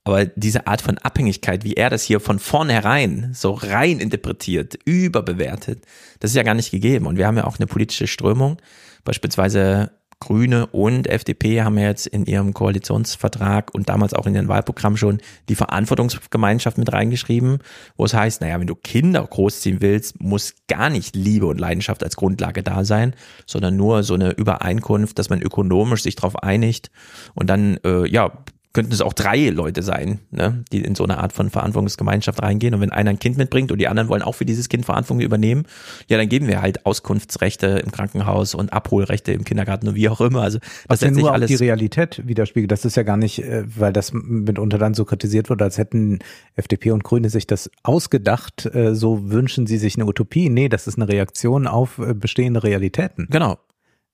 Aber 0.04 0.24
diese 0.24 0.68
Art 0.68 0.82
von 0.82 0.98
Abhängigkeit, 0.98 1.64
wie 1.64 1.74
er 1.74 1.90
das 1.90 2.04
hier 2.04 2.20
von 2.20 2.38
vornherein 2.38 3.32
so 3.34 3.52
rein 3.52 3.98
interpretiert, 3.98 4.78
überbewertet, 4.84 5.84
das 6.20 6.30
ist 6.30 6.36
ja 6.36 6.44
gar 6.44 6.54
nicht 6.54 6.70
gegeben. 6.70 7.06
Und 7.06 7.18
wir 7.18 7.26
haben 7.26 7.36
ja 7.36 7.44
auch 7.44 7.58
eine 7.58 7.66
politische 7.66 8.06
Strömung, 8.06 8.58
beispielsweise 9.04 9.90
Grüne 10.18 10.66
und 10.68 11.08
FDP 11.08 11.62
haben 11.62 11.76
ja 11.76 11.88
jetzt 11.88 12.06
in 12.06 12.24
ihrem 12.24 12.54
Koalitionsvertrag 12.54 13.74
und 13.74 13.88
damals 13.90 14.14
auch 14.14 14.26
in 14.26 14.34
ihrem 14.34 14.48
Wahlprogramm 14.48 14.96
schon 14.96 15.20
die 15.50 15.54
Verantwortungsgemeinschaft 15.54 16.78
mit 16.78 16.90
reingeschrieben, 16.92 17.58
wo 17.96 18.06
es 18.06 18.14
heißt, 18.14 18.40
naja, 18.40 18.58
wenn 18.58 18.66
du 18.66 18.74
Kinder 18.74 19.26
großziehen 19.26 19.82
willst, 19.82 20.20
muss 20.20 20.54
gar 20.68 20.88
nicht 20.88 21.14
Liebe 21.14 21.46
und 21.46 21.60
Leidenschaft 21.60 22.02
als 22.02 22.16
Grundlage 22.16 22.62
da 22.62 22.84
sein, 22.84 23.14
sondern 23.46 23.76
nur 23.76 24.02
so 24.02 24.14
eine 24.14 24.30
Übereinkunft, 24.30 25.18
dass 25.18 25.28
man 25.28 25.42
ökonomisch 25.42 26.02
sich 26.02 26.16
darauf 26.16 26.42
einigt 26.42 26.90
und 27.34 27.50
dann, 27.50 27.78
äh, 27.84 28.08
ja, 28.08 28.32
könnten 28.76 28.92
es 28.92 29.00
auch 29.00 29.14
drei 29.14 29.48
Leute 29.48 29.82
sein, 29.82 30.18
ne, 30.30 30.62
die 30.70 30.82
in 30.82 30.94
so 30.94 31.02
eine 31.02 31.16
Art 31.16 31.32
von 31.32 31.48
Verantwortungsgemeinschaft 31.48 32.42
reingehen. 32.42 32.74
Und 32.74 32.82
wenn 32.82 32.92
einer 32.92 33.08
ein 33.08 33.18
Kind 33.18 33.38
mitbringt 33.38 33.72
und 33.72 33.78
die 33.78 33.88
anderen 33.88 34.10
wollen 34.10 34.20
auch 34.20 34.34
für 34.34 34.44
dieses 34.44 34.68
Kind 34.68 34.84
Verantwortung 34.84 35.24
übernehmen, 35.24 35.64
ja, 36.08 36.18
dann 36.18 36.28
geben 36.28 36.46
wir 36.46 36.60
halt 36.60 36.84
Auskunftsrechte 36.84 37.66
im 37.82 37.90
Krankenhaus 37.90 38.54
und 38.54 38.74
Abholrechte 38.74 39.32
im 39.32 39.44
Kindergarten 39.44 39.88
und 39.88 39.94
wie 39.94 40.10
auch 40.10 40.20
immer. 40.20 40.42
Also 40.42 40.58
Was 40.88 41.00
das 41.00 41.00
ja 41.00 41.06
setzt 41.06 41.14
sich 41.14 41.24
nur 41.24 41.32
alles. 41.32 41.48
die 41.48 41.54
Realität 41.54 42.20
widerspiegelt. 42.26 42.70
Das 42.70 42.84
ist 42.84 42.98
ja 42.98 43.02
gar 43.02 43.16
nicht, 43.16 43.42
äh, 43.42 43.64
weil 43.66 43.94
das 43.94 44.12
mitunter 44.12 44.76
dann 44.76 44.92
so 44.92 45.06
kritisiert 45.06 45.48
wird, 45.48 45.62
als 45.62 45.78
hätten 45.78 46.18
FDP 46.54 46.90
und 46.90 47.02
Grüne 47.02 47.30
sich 47.30 47.46
das 47.46 47.70
ausgedacht, 47.82 48.66
äh, 48.74 48.94
so 48.94 49.30
wünschen 49.30 49.66
sie 49.66 49.78
sich 49.78 49.94
eine 49.96 50.04
Utopie. 50.04 50.50
Nee, 50.50 50.68
das 50.68 50.86
ist 50.86 50.98
eine 50.98 51.08
Reaktion 51.08 51.66
auf 51.66 51.96
äh, 51.96 52.12
bestehende 52.12 52.62
Realitäten. 52.62 53.26
Genau. 53.30 53.56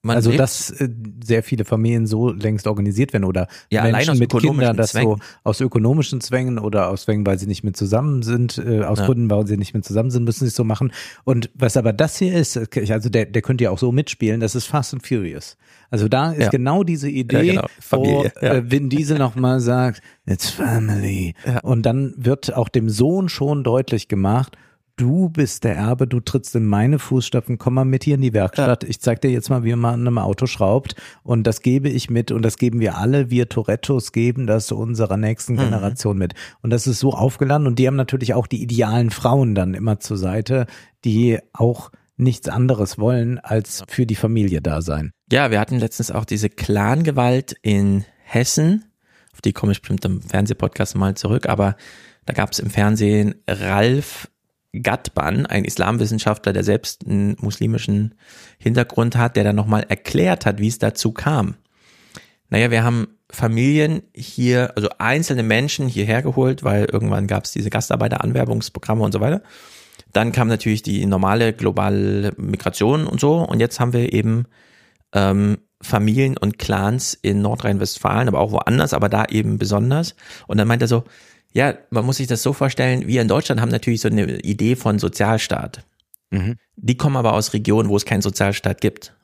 Man 0.04 0.16
also 0.16 0.30
lebt- 0.30 0.40
dass 0.40 0.70
äh, 0.72 0.88
sehr 1.24 1.44
viele 1.44 1.64
Familien 1.64 2.08
so 2.08 2.32
längst 2.32 2.66
organisiert 2.66 3.12
werden 3.12 3.22
oder 3.22 3.46
Ja, 3.70 3.84
Menschen 3.84 4.10
aus 4.10 4.18
mit 4.18 4.30
Kindern 4.36 4.76
das 4.76 4.90
so 4.90 4.98
Zwängen. 4.98 5.22
aus 5.44 5.60
ökonomischen 5.60 6.20
Zwängen 6.20 6.58
oder 6.58 6.88
aus 6.88 7.02
Zwängen, 7.04 7.24
weil 7.24 7.38
sie 7.38 7.46
nicht 7.46 7.62
mehr 7.62 7.72
zusammen 7.72 8.24
sind, 8.24 8.58
äh, 8.58 8.82
aus 8.82 8.98
Ja. 8.98 9.06
Gründen, 9.06 9.30
weil 9.30 9.46
sie 9.46 9.56
nicht 9.56 9.74
mehr 9.74 9.82
zusammen 9.84 10.10
sind, 10.10 10.24
müssen 10.24 10.40
sie 10.40 10.48
es 10.48 10.56
so 10.56 10.64
machen. 10.64 10.92
Und 11.22 11.50
was 11.54 11.76
aber 11.76 11.92
das 11.92 12.16
hier 12.18 12.34
ist, 12.34 12.56
äh, 12.56 12.92
also 12.92 13.10
der, 13.10 13.26
der 13.26 13.42
könnte 13.42 13.62
ja 13.62 13.70
auch 13.70 13.78
so 13.78 13.92
mitspielen, 13.92 14.40
das 14.40 14.56
ist 14.56 14.66
Fast 14.66 14.92
and 14.92 15.06
Furious. 15.06 15.56
Also 15.88 16.08
da 16.08 16.32
ist 16.32 16.42
Ja. 16.44 16.48
genau 16.50 16.82
diese 16.82 17.08
Idee, 17.08 17.46
genau. 17.52 17.66
Familie, 17.78 18.32
wo 18.40 18.44
ja. 18.46 18.54
äh, 18.54 18.70
Vin 18.72 18.88
Diesel 18.88 19.18
nochmal 19.18 19.60
sagt, 19.60 20.02
it's 20.26 20.50
family. 20.50 21.34
Und 21.62 21.86
dann 21.86 22.14
wird 22.16 22.52
auch 22.56 22.68
dem 22.68 22.88
Sohn 22.90 23.28
schon 23.28 23.62
deutlich 23.62 24.08
gemacht, 24.08 24.56
du 25.02 25.28
bist 25.28 25.64
der 25.64 25.74
Erbe, 25.74 26.06
du 26.06 26.20
trittst 26.20 26.54
in 26.54 26.64
meine 26.64 27.00
Fußstapfen, 27.00 27.58
komm 27.58 27.74
mal 27.74 27.84
mit 27.84 28.04
hier 28.04 28.14
in 28.14 28.20
die 28.20 28.32
Werkstatt. 28.32 28.84
Ich 28.84 29.00
zeig 29.00 29.20
dir 29.20 29.32
jetzt 29.32 29.50
mal, 29.50 29.64
wie 29.64 29.74
man 29.74 29.94
an 29.94 30.06
einem 30.06 30.18
Auto 30.18 30.46
schraubt. 30.46 30.94
Und 31.24 31.44
das 31.44 31.60
gebe 31.60 31.88
ich 31.88 32.08
mit 32.08 32.30
und 32.30 32.42
das 32.42 32.56
geben 32.56 32.78
wir 32.78 32.96
alle. 32.98 33.28
Wir 33.28 33.48
Torettos 33.48 34.12
geben 34.12 34.46
das 34.46 34.70
unserer 34.70 35.16
nächsten 35.16 35.54
Mhm. 35.54 35.58
Generation 35.58 36.18
mit. 36.18 36.34
Und 36.62 36.70
das 36.70 36.86
ist 36.86 37.00
so 37.00 37.12
aufgeladen. 37.14 37.66
Und 37.66 37.80
die 37.80 37.88
haben 37.88 37.96
natürlich 37.96 38.34
auch 38.34 38.46
die 38.46 38.62
idealen 38.62 39.10
Frauen 39.10 39.56
dann 39.56 39.74
immer 39.74 39.98
zur 39.98 40.18
Seite, 40.18 40.66
die 41.04 41.40
auch 41.52 41.90
nichts 42.16 42.48
anderes 42.48 42.96
wollen, 42.96 43.40
als 43.40 43.82
für 43.88 44.06
die 44.06 44.14
Familie 44.14 44.62
da 44.62 44.82
sein. 44.82 45.10
Ja, 45.32 45.50
wir 45.50 45.58
hatten 45.58 45.80
letztens 45.80 46.12
auch 46.12 46.24
diese 46.24 46.48
Clangewalt 46.48 47.56
in 47.62 48.04
Hessen. 48.22 48.84
Auf 49.32 49.40
die 49.40 49.52
komme 49.52 49.72
ich 49.72 49.80
bestimmt 49.80 50.04
im 50.04 50.22
Fernsehpodcast 50.22 50.94
mal 50.94 51.16
zurück. 51.16 51.48
Aber 51.48 51.74
da 52.24 52.34
gab 52.34 52.52
es 52.52 52.60
im 52.60 52.70
Fernsehen 52.70 53.34
Ralf 53.48 54.28
Gatban, 54.72 55.46
ein 55.46 55.64
Islamwissenschaftler, 55.64 56.52
der 56.52 56.64
selbst 56.64 57.06
einen 57.06 57.36
muslimischen 57.40 58.14
Hintergrund 58.58 59.16
hat, 59.16 59.36
der 59.36 59.44
dann 59.44 59.56
nochmal 59.56 59.84
erklärt 59.88 60.46
hat, 60.46 60.58
wie 60.58 60.68
es 60.68 60.78
dazu 60.78 61.12
kam. 61.12 61.54
Naja, 62.48 62.70
wir 62.70 62.84
haben 62.84 63.08
Familien 63.30 64.02
hier, 64.14 64.72
also 64.76 64.88
einzelne 64.98 65.42
Menschen 65.42 65.88
hierher 65.88 66.22
geholt, 66.22 66.64
weil 66.64 66.84
irgendwann 66.84 67.26
gab 67.26 67.44
es 67.44 67.52
diese 67.52 67.70
Gastarbeiteranwerbungsprogramme 67.70 69.02
und 69.02 69.12
so 69.12 69.20
weiter. 69.20 69.42
Dann 70.12 70.32
kam 70.32 70.48
natürlich 70.48 70.82
die 70.82 71.06
normale 71.06 71.52
globale 71.52 72.32
Migration 72.36 73.06
und 73.06 73.20
so. 73.20 73.38
Und 73.38 73.60
jetzt 73.60 73.80
haben 73.80 73.94
wir 73.94 74.12
eben 74.12 74.44
ähm, 75.14 75.58
Familien 75.80 76.36
und 76.36 76.58
Clans 76.58 77.14
in 77.14 77.42
Nordrhein-Westfalen, 77.42 78.28
aber 78.28 78.40
auch 78.40 78.52
woanders, 78.52 78.94
aber 78.94 79.08
da 79.08 79.24
eben 79.24 79.58
besonders. 79.58 80.14
Und 80.46 80.58
dann 80.58 80.68
meint 80.68 80.82
er 80.82 80.88
so, 80.88 81.04
ja, 81.52 81.74
man 81.90 82.04
muss 82.04 82.16
sich 82.16 82.26
das 82.26 82.42
so 82.42 82.52
vorstellen, 82.52 83.06
wir 83.06 83.22
in 83.22 83.28
Deutschland 83.28 83.60
haben 83.60 83.70
natürlich 83.70 84.00
so 84.00 84.08
eine 84.08 84.40
Idee 84.40 84.76
von 84.76 84.98
Sozialstaat. 84.98 85.84
Die 86.76 86.96
kommen 86.96 87.16
aber 87.16 87.34
aus 87.34 87.52
Regionen, 87.52 87.88
wo 87.88 87.96
es 87.96 88.04
keinen 88.04 88.22
Sozialstaat 88.22 88.80
gibt. 88.80 89.14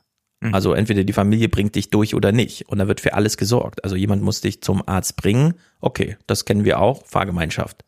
Also 0.52 0.72
entweder 0.72 1.02
die 1.04 1.12
Familie 1.12 1.48
bringt 1.48 1.74
dich 1.74 1.90
durch 1.90 2.14
oder 2.14 2.30
nicht. 2.32 2.68
Und 2.68 2.78
da 2.78 2.86
wird 2.86 3.00
für 3.00 3.14
alles 3.14 3.36
gesorgt. 3.36 3.82
Also 3.82 3.96
jemand 3.96 4.22
muss 4.22 4.40
dich 4.40 4.62
zum 4.62 4.86
Arzt 4.86 5.16
bringen. 5.16 5.54
Okay, 5.80 6.16
das 6.26 6.44
kennen 6.44 6.64
wir 6.64 6.80
auch. 6.80 7.04
Fahrgemeinschaft. 7.06 7.84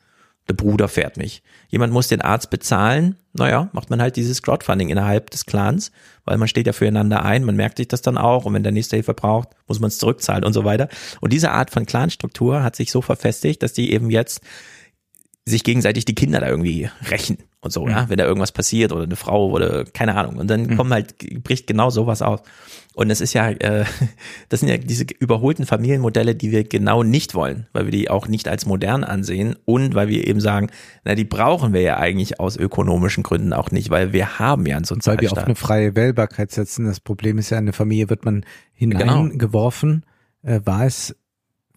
Der 0.51 0.57
Bruder 0.57 0.89
fährt 0.89 1.17
mich. 1.17 1.45
Jemand 1.69 1.93
muss 1.93 2.09
den 2.09 2.23
Arzt 2.23 2.51
bezahlen. 2.51 3.15
Naja, 3.35 3.69
macht 3.73 3.89
man 3.89 4.03
halt 4.03 4.17
dieses 4.17 4.43
Crowdfunding 4.43 4.89
innerhalb 4.89 5.31
des 5.31 5.47
Clans, 5.47 5.93
weil 6.25 6.39
man 6.39 6.49
steht 6.49 6.67
ja 6.67 6.73
füreinander 6.73 7.25
ein. 7.25 7.45
Man 7.45 7.55
merkt 7.55 7.77
sich 7.77 7.87
das 7.87 8.03
dann 8.03 8.19
auch. 8.19 8.47
Und 8.47 8.55
wenn 8.55 8.65
der 8.65 8.73
nächste 8.73 8.97
Hilfe 8.97 9.15
braucht, 9.15 9.51
muss 9.69 9.79
man 9.79 9.87
es 9.87 9.99
zurückzahlen 9.99 10.43
und 10.43 10.53
so 10.53 10.65
weiter. 10.65 10.89
Und 11.21 11.33
diese 11.33 11.53
Art 11.53 11.71
von 11.71 11.87
Clanstruktur 11.87 12.65
hat 12.65 12.75
sich 12.75 12.91
so 12.91 13.01
verfestigt, 13.01 13.63
dass 13.63 13.75
die 13.75 13.93
eben 13.93 14.11
jetzt 14.11 14.41
sich 15.45 15.63
gegenseitig 15.63 16.05
die 16.05 16.17
Kinder 16.17 16.41
da 16.41 16.49
irgendwie 16.49 16.91
rächen 17.09 17.39
und 17.63 17.73
so, 17.73 17.87
ja, 17.87 18.09
wenn 18.09 18.17
da 18.17 18.25
irgendwas 18.25 18.53
passiert 18.53 18.91
oder 18.93 19.05
eine 19.05 19.17
Frau 19.17 19.51
oder 19.51 19.85
keine 19.85 20.15
Ahnung. 20.17 20.37
Und 20.37 20.49
dann 20.49 20.77
kommen 20.77 20.93
halt, 20.95 21.15
bricht 21.45 21.67
genau 21.67 21.91
sowas 21.91 22.23
aus. 22.23 22.41
Und 22.95 23.11
es 23.11 23.21
ist 23.21 23.35
ja, 23.35 23.51
äh, 23.51 23.85
das 24.49 24.61
sind 24.61 24.71
ja 24.71 24.79
diese 24.79 25.05
überholten 25.19 25.67
Familienmodelle, 25.67 26.35
die 26.35 26.53
wir 26.53 26.65
genau 26.65 27.03
nicht 27.03 27.35
wollen, 27.35 27.67
weil 27.75 27.85
wir 27.85 27.93
die 27.93 28.09
auch 28.09 28.29
nicht 28.29 28.49
als 28.49 28.65
modern 28.65 29.05
ansehen 29.05 29.57
und 29.67 29.95
weil 29.95 30.09
wir 30.09 30.27
eben 30.27 30.41
sagen, 30.41 30.71
na, 31.05 31.15
die 31.15 31.25
brauchen 31.25 31.75
wir 31.75 31.83
ja 31.83 31.99
eigentlich 31.99 32.41
aus 32.41 32.57
ökonomischen 32.57 33.23
Gründen 33.23 33.53
auch 33.53 33.71
nicht, 33.71 33.91
weil 33.91 34.15
wir 34.15 34.39
haben 34.39 34.65
ja 34.65 34.77
einen 34.77 34.87
Weil 34.89 34.97
wir 34.97 34.97
auf 34.97 35.05
Sozialstaat. 35.05 35.45
eine 35.45 35.55
freie 35.55 35.95
Wählbarkeit 35.95 36.51
setzen. 36.53 36.87
Das 36.87 36.99
Problem 37.01 37.37
ist 37.37 37.51
ja, 37.51 37.59
in 37.59 37.65
eine 37.65 37.73
Familie 37.75 38.09
wird 38.09 38.25
man 38.25 38.45
Genau. 38.79 38.97
hineingeworfen. 38.99 40.07
Äh, 40.43 40.61
war 40.65 40.87
es 40.87 41.15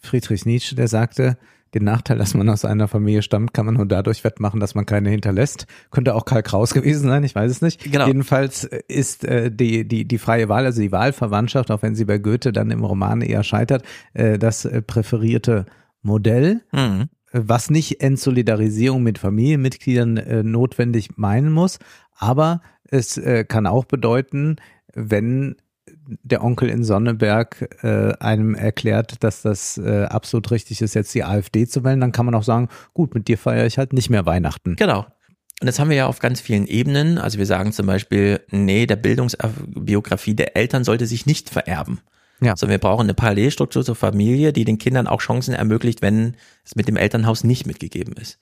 Friedrich 0.02 0.45
Nietzsche, 0.45 0.76
der 0.76 0.88
sagte, 0.88 1.38
den 1.74 1.84
Nachteil, 1.84 2.18
dass 2.18 2.34
man 2.34 2.50
aus 2.50 2.66
einer 2.66 2.88
Familie 2.88 3.22
stammt, 3.22 3.53
kann 3.53 3.66
man 3.66 3.76
nur 3.76 3.85
dadurch 3.85 4.24
wettmachen, 4.24 4.60
dass 4.60 4.76
man 4.76 4.85
keine 4.85 5.10
hinterlässt. 5.10 5.66
Könnte 5.92 6.16
auch 6.16 6.26
Karl 6.26 6.43
Kraus 6.43 6.74
gewesen 6.74 7.08
sein, 7.10 7.24
ich 7.24 7.35
weiß 7.35 7.52
es 7.52 7.61
nicht. 7.61 7.92
Genau. 7.92 8.08
Jedenfalls 8.08 8.66
äh, 8.66 8.82
ist 8.88 9.26
äh, 9.26 9.52
die, 9.52 9.88
die, 9.88 10.06
die 10.06 10.18
freie 10.18 10.50
Wahl, 10.50 10.66
also 10.66 10.82
die 10.82 10.92
Wahlverwandtschaft, 10.92 11.72
auch 11.72 11.82
wenn 11.82 11.95
sie 11.95 12.06
bei 12.06 12.18
Goethe 12.18 12.52
dann 12.52 12.72
im 12.72 12.84
Roman 12.84 13.22
eher 13.22 13.43
scheitert, 13.43 13.84
äh, 14.14 14.38
das 14.38 14.66
äh, 14.66 14.82
präferierte 14.82 15.66
Modell 16.02 16.61
Mhm. 16.72 17.10
was 17.32 17.69
nicht 17.69 18.02
Entsolidarisierung 18.02 19.02
mit 19.02 19.18
Familienmitgliedern 19.18 20.18
äh, 20.18 20.43
notwendig 20.43 21.18
meinen 21.18 21.52
muss, 21.52 21.80
aber 22.16 22.61
es 22.90 23.18
äh, 23.18 23.45
kann 23.45 23.66
auch 23.66 23.85
bedeuten, 23.85 24.58
wenn 24.93 25.56
der 26.07 26.43
Onkel 26.43 26.69
in 26.69 26.83
Sonneberg 26.83 27.69
äh, 27.83 28.14
einem 28.19 28.56
erklärt, 28.56 29.23
dass 29.23 29.41
das 29.41 29.77
äh, 29.77 30.06
absolut 30.06 30.51
richtig 30.51 30.82
ist, 30.82 30.93
jetzt 30.93 31.14
die 31.15 31.23
AfD 31.23 31.67
zu 31.67 31.83
wählen, 31.83 31.99
dann 31.99 32.11
kann 32.11 32.25
man 32.25 32.35
auch 32.35 32.43
sagen, 32.43 32.69
gut, 32.93 33.15
mit 33.15 33.27
dir 33.27 33.38
feiere 33.38 33.65
ich 33.65 33.77
halt 33.77 33.93
nicht 33.93 34.09
mehr 34.09 34.25
Weihnachten. 34.25 34.75
Genau. 34.75 35.06
Und 35.61 35.67
das 35.67 35.80
haben 35.80 35.90
wir 35.90 35.95
ja 35.95 36.07
auf 36.07 36.19
ganz 36.19 36.41
vielen 36.41 36.67
Ebenen. 36.67 37.17
Also 37.17 37.38
wir 37.38 37.45
sagen 37.45 37.72
zum 37.72 37.85
Beispiel, 37.85 38.41
nee, 38.51 38.85
der 38.85 38.98
Bildungsbiografie 38.98 40.35
der 40.35 40.57
Eltern 40.57 40.83
sollte 40.83 41.06
sich 41.06 41.25
nicht 41.25 41.49
vererben. 41.49 42.01
Ja. 42.42 42.56
Sondern 42.58 42.74
wir 42.74 42.80
brauchen 42.80 43.03
eine 43.03 43.14
Parallelstruktur 43.14 43.86
zur 43.86 43.95
Familie, 43.95 44.52
die 44.53 44.66
den 44.66 44.78
Kindern 44.78 45.08
auch 45.08 45.22
Chancen 45.22 45.53
ermöglicht, 45.53 46.02
wenn 46.02 46.36
es 46.66 46.76
mit 46.76 46.88
dem 46.88 46.98
Elternhaus 46.98 47.44
nicht 47.44 47.66
mitgegeben 47.66 48.16
ist. 48.16 48.38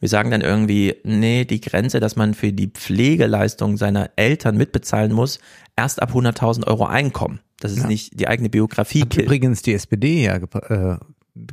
Wir 0.00 0.08
sagen 0.08 0.30
dann 0.30 0.42
irgendwie, 0.42 0.96
nee, 1.04 1.44
die 1.44 1.60
Grenze, 1.60 2.00
dass 2.00 2.16
man 2.16 2.34
für 2.34 2.52
die 2.52 2.68
Pflegeleistung 2.68 3.76
seiner 3.76 4.10
Eltern 4.16 4.56
mitbezahlen 4.56 5.12
muss, 5.12 5.38
erst 5.76 6.02
ab 6.02 6.12
100.000 6.12 6.66
Euro 6.66 6.86
Einkommen. 6.86 7.40
Das 7.60 7.72
ist 7.72 7.82
Ja. 7.82 7.86
nicht 7.86 8.20
die 8.20 8.28
eigene 8.28 8.50
Biografie. 8.50 9.02
Hat 9.02 9.16
übrigens 9.16 9.62
die 9.62 9.72
SPD 9.74 10.24
ja 10.24 10.36
äh, 10.36 10.98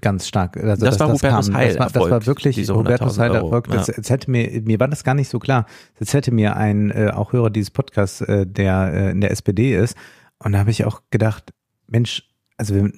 ganz 0.02 0.28
stark. 0.28 0.58
Also 0.58 0.86
Das 0.86 1.00
war 1.00 1.08
Hubertus 1.08 1.48
kam. 1.48 1.56
Heil 1.56 1.70
Das 1.70 1.80
war, 1.80 1.90
das 1.90 2.12
war 2.12 2.26
wirklich 2.26 2.58
Hubertus 2.70 3.18
100.000 3.18 3.20
Heil 3.20 3.36
Erfolg. 3.36 3.68
Das, 3.70 3.88
ja. 3.88 3.94
jetzt 3.98 4.10
hätte 4.10 4.32
mir, 4.32 4.62
mir 4.62 4.80
war 4.80 4.88
das 4.88 5.04
gar 5.04 5.14
nicht 5.14 5.30
so 5.30 5.40
klar. 5.40 5.66
Jetzt 6.00 6.14
hätte 6.14 6.32
mir 6.32 6.56
ein 6.58 6.92
äh, 6.92 7.12
auch 7.14 7.34
Hörer 7.34 7.50
dieses 7.50 7.72
Podcasts, 7.72 8.22
äh, 8.22 8.46
der 8.46 8.92
äh, 8.94 9.12
in 9.12 9.22
der 9.22 9.32
SPD 9.32 9.76
ist, 9.76 9.96
und 10.40 10.52
da 10.52 10.60
habe 10.60 10.72
ich 10.72 10.84
auch 10.84 11.02
gedacht, 11.10 11.54
Mensch, 11.94 12.30
also 12.58 12.76
wir, 12.76 12.92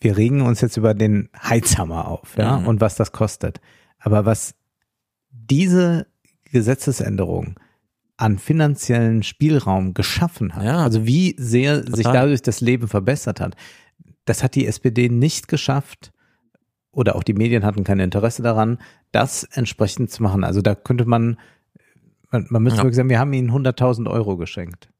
wir 0.00 0.16
regen 0.16 0.40
uns 0.40 0.62
jetzt 0.62 0.76
über 0.78 0.94
den 0.94 1.28
Heizhammer 1.42 2.08
auf, 2.08 2.36
ja, 2.38 2.58
Mhm. 2.60 2.66
und 2.68 2.80
was 2.80 2.94
das 2.96 3.12
kostet. 3.12 3.60
Aber 3.98 4.24
was 4.24 4.54
diese 5.30 6.06
Gesetzesänderung 6.50 7.58
an 8.16 8.38
finanziellen 8.38 9.22
Spielraum 9.22 9.92
geschaffen 9.94 10.54
hat, 10.54 10.64
also 10.66 11.06
wie 11.06 11.34
sehr 11.38 11.82
sich 11.82 12.04
Total. 12.04 12.12
dadurch 12.14 12.42
das 12.42 12.60
Leben 12.60 12.88
verbessert 12.88 13.40
hat, 13.40 13.54
das 14.24 14.42
hat 14.42 14.54
die 14.54 14.66
SPD 14.66 15.08
nicht 15.08 15.48
geschafft 15.48 16.12
oder 16.90 17.16
auch 17.16 17.22
die 17.22 17.34
Medien 17.34 17.64
hatten 17.64 17.84
kein 17.84 18.00
Interesse 18.00 18.42
daran, 18.42 18.78
das 19.12 19.44
entsprechend 19.44 20.10
zu 20.10 20.22
machen. 20.22 20.42
Also 20.44 20.62
da 20.62 20.74
könnte 20.74 21.04
man, 21.04 21.38
man, 22.30 22.46
man 22.50 22.62
müsste 22.62 22.78
Ja. 22.78 22.84
wirklich 22.84 22.96
sagen, 22.96 23.08
wir 23.10 23.18
haben 23.20 23.32
ihnen 23.32 23.50
100.000 23.52 24.08
Euro 24.10 24.36
geschenkt. 24.36 24.90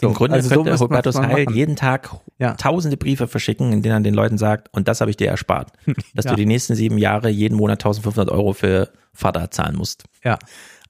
So, 0.00 0.06
Im 0.08 0.14
Grunde 0.14 0.34
also 0.36 0.48
so 0.48 0.54
könnte 0.56 0.70
man's 0.70 0.80
Hubertus 0.80 1.18
Heil 1.18 1.44
machen. 1.44 1.54
jeden 1.56 1.74
Tag 1.76 2.10
tausende 2.58 2.96
Briefe 2.96 3.26
verschicken, 3.26 3.72
in 3.72 3.82
denen 3.82 3.94
er 3.96 4.00
den 4.00 4.14
Leuten 4.14 4.38
sagt, 4.38 4.68
und 4.72 4.86
das 4.86 5.00
habe 5.00 5.10
ich 5.10 5.16
dir 5.16 5.28
erspart, 5.28 5.72
dass 6.14 6.24
Ja. 6.26 6.30
du 6.32 6.36
die 6.36 6.46
nächsten 6.46 6.74
sieben 6.76 6.98
Jahre 6.98 7.28
jeden 7.30 7.56
Monat 7.56 7.80
1500 7.84 8.30
Euro 8.32 8.52
für 8.52 8.90
Vater 9.12 9.50
zahlen 9.50 9.76
musst. 9.76 10.04
Ja. 10.24 10.38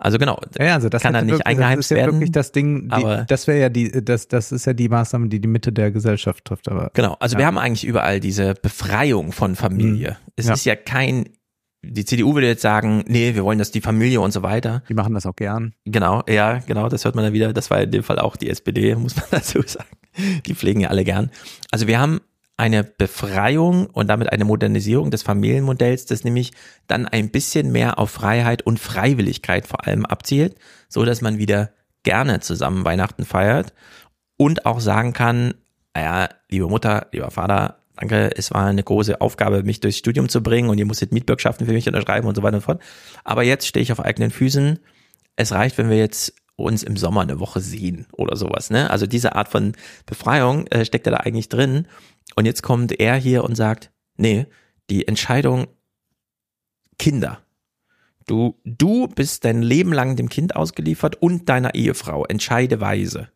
Also 0.00 0.18
genau, 0.18 0.38
Ja, 0.58 0.74
also 0.74 0.88
das 0.90 1.02
kann 1.02 1.14
er 1.14 1.18
hätte 1.22 1.26
nicht 1.26 1.32
wirklich, 1.38 1.44
das 1.44 1.50
eingeheimst 1.50 1.90
ist 1.90 1.90
ja 1.90 1.96
werden. 1.96 2.12
wirklich 2.16 2.32
das 2.32 2.52
Ding, 2.52 2.82
die, 2.84 2.92
aber 2.92 3.24
das 3.26 3.46
wäre 3.48 3.58
ja 3.60 3.68
die, 3.68 4.04
das, 4.04 4.28
das 4.28 4.52
ist 4.52 4.66
ja 4.66 4.72
die 4.74 4.88
Maßnahme, 4.88 5.28
die 5.28 5.40
die 5.40 5.48
Mitte 5.48 5.72
der 5.72 5.90
Gesellschaft 5.90 6.44
trifft. 6.44 6.68
Aber 6.68 6.90
Genau, 6.94 7.16
also 7.18 7.32
ja. 7.34 7.38
wir 7.40 7.46
haben 7.46 7.58
eigentlich 7.58 7.84
überall 7.84 8.20
diese 8.20 8.54
Befreiung 8.54 9.32
von 9.32 9.56
Familie. 9.56 10.10
Mhm. 10.10 10.32
Es 10.36 10.46
Ja. 10.46 10.52
ist 10.54 10.64
ja 10.66 10.76
kein, 10.76 11.30
die 11.90 12.04
CDU 12.04 12.34
würde 12.34 12.46
jetzt 12.46 12.62
sagen, 12.62 13.04
nee, 13.06 13.34
wir 13.34 13.44
wollen 13.44 13.58
das 13.58 13.70
die 13.70 13.80
Familie 13.80 14.20
und 14.20 14.32
so 14.32 14.42
weiter. 14.42 14.82
Die 14.88 14.94
machen 14.94 15.14
das 15.14 15.26
auch 15.26 15.36
gern. 15.36 15.74
Genau, 15.84 16.22
ja, 16.28 16.58
genau, 16.58 16.88
das 16.88 17.04
hört 17.04 17.14
man 17.14 17.24
dann 17.24 17.32
wieder. 17.32 17.52
Das 17.52 17.70
war 17.70 17.80
in 17.80 17.90
dem 17.90 18.02
Fall 18.02 18.18
auch 18.18 18.36
die 18.36 18.50
SPD, 18.50 18.94
muss 18.96 19.16
man 19.16 19.26
dazu 19.30 19.62
sagen. 19.62 19.88
Die 20.46 20.54
pflegen 20.54 20.80
ja 20.80 20.88
alle 20.88 21.04
gern. 21.04 21.30
Also 21.70 21.86
wir 21.86 22.00
haben 22.00 22.20
eine 22.56 22.82
Befreiung 22.82 23.86
und 23.86 24.08
damit 24.08 24.32
eine 24.32 24.44
Modernisierung 24.44 25.10
des 25.10 25.22
Familienmodells, 25.22 26.06
das 26.06 26.24
nämlich 26.24 26.52
dann 26.88 27.06
ein 27.06 27.30
bisschen 27.30 27.70
mehr 27.70 27.98
auf 27.98 28.10
Freiheit 28.10 28.62
und 28.62 28.80
Freiwilligkeit 28.80 29.66
vor 29.66 29.86
allem 29.86 30.04
abzielt, 30.04 30.56
so 30.88 31.04
dass 31.04 31.20
man 31.20 31.38
wieder 31.38 31.70
gerne 32.02 32.40
zusammen 32.40 32.84
Weihnachten 32.84 33.24
feiert 33.24 33.74
und 34.36 34.66
auch 34.66 34.80
sagen 34.80 35.12
kann, 35.12 35.54
naja, 35.94 36.28
liebe 36.50 36.68
Mutter, 36.68 37.06
lieber 37.12 37.30
Vater, 37.30 37.77
danke, 37.98 38.30
es 38.36 38.50
war 38.52 38.66
eine 38.66 38.82
große 38.82 39.20
Aufgabe, 39.20 39.62
mich 39.62 39.80
durchs 39.80 39.98
Studium 39.98 40.28
zu 40.28 40.42
bringen 40.42 40.70
und 40.70 40.78
ihr 40.78 40.86
musstet 40.86 41.12
Mietbürgschaften 41.12 41.66
für 41.66 41.72
mich 41.72 41.86
unterschreiben 41.86 42.26
und 42.26 42.34
so 42.34 42.42
weiter 42.42 42.56
und 42.56 42.62
fort. 42.62 42.82
Aber 43.24 43.42
jetzt 43.42 43.66
stehe 43.66 43.82
ich 43.82 43.92
auf 43.92 44.00
eigenen 44.00 44.30
Füßen. 44.30 44.78
Es 45.36 45.52
reicht, 45.52 45.78
wenn 45.78 45.90
wir 45.90 45.98
jetzt 45.98 46.34
uns 46.56 46.82
im 46.82 46.96
Sommer 46.96 47.20
eine 47.20 47.38
Woche 47.38 47.60
sehen 47.60 48.06
oder 48.12 48.36
sowas. 48.36 48.70
Ne? 48.70 48.90
Also 48.90 49.06
diese 49.06 49.36
Art 49.36 49.48
von 49.48 49.72
Befreiung 50.06 50.66
äh, 50.68 50.84
steckt 50.84 51.06
ja 51.06 51.12
da 51.12 51.18
eigentlich 51.18 51.48
drin. 51.48 51.86
Und 52.34 52.46
jetzt 52.46 52.62
kommt 52.62 52.98
er 52.98 53.16
hier 53.16 53.44
und 53.44 53.54
sagt, 53.54 53.90
nee, 54.16 54.46
die 54.90 55.06
Entscheidung 55.06 55.68
Kinder. 56.98 57.40
Du, 58.26 58.60
du 58.64 59.06
bist 59.08 59.44
dein 59.44 59.62
Leben 59.62 59.92
lang 59.92 60.16
dem 60.16 60.28
Kind 60.28 60.56
ausgeliefert 60.56 61.16
und 61.22 61.48
deiner 61.48 61.74
Ehefrau. 61.74 62.26
Entscheide 62.26 62.80
weise. 62.80 63.28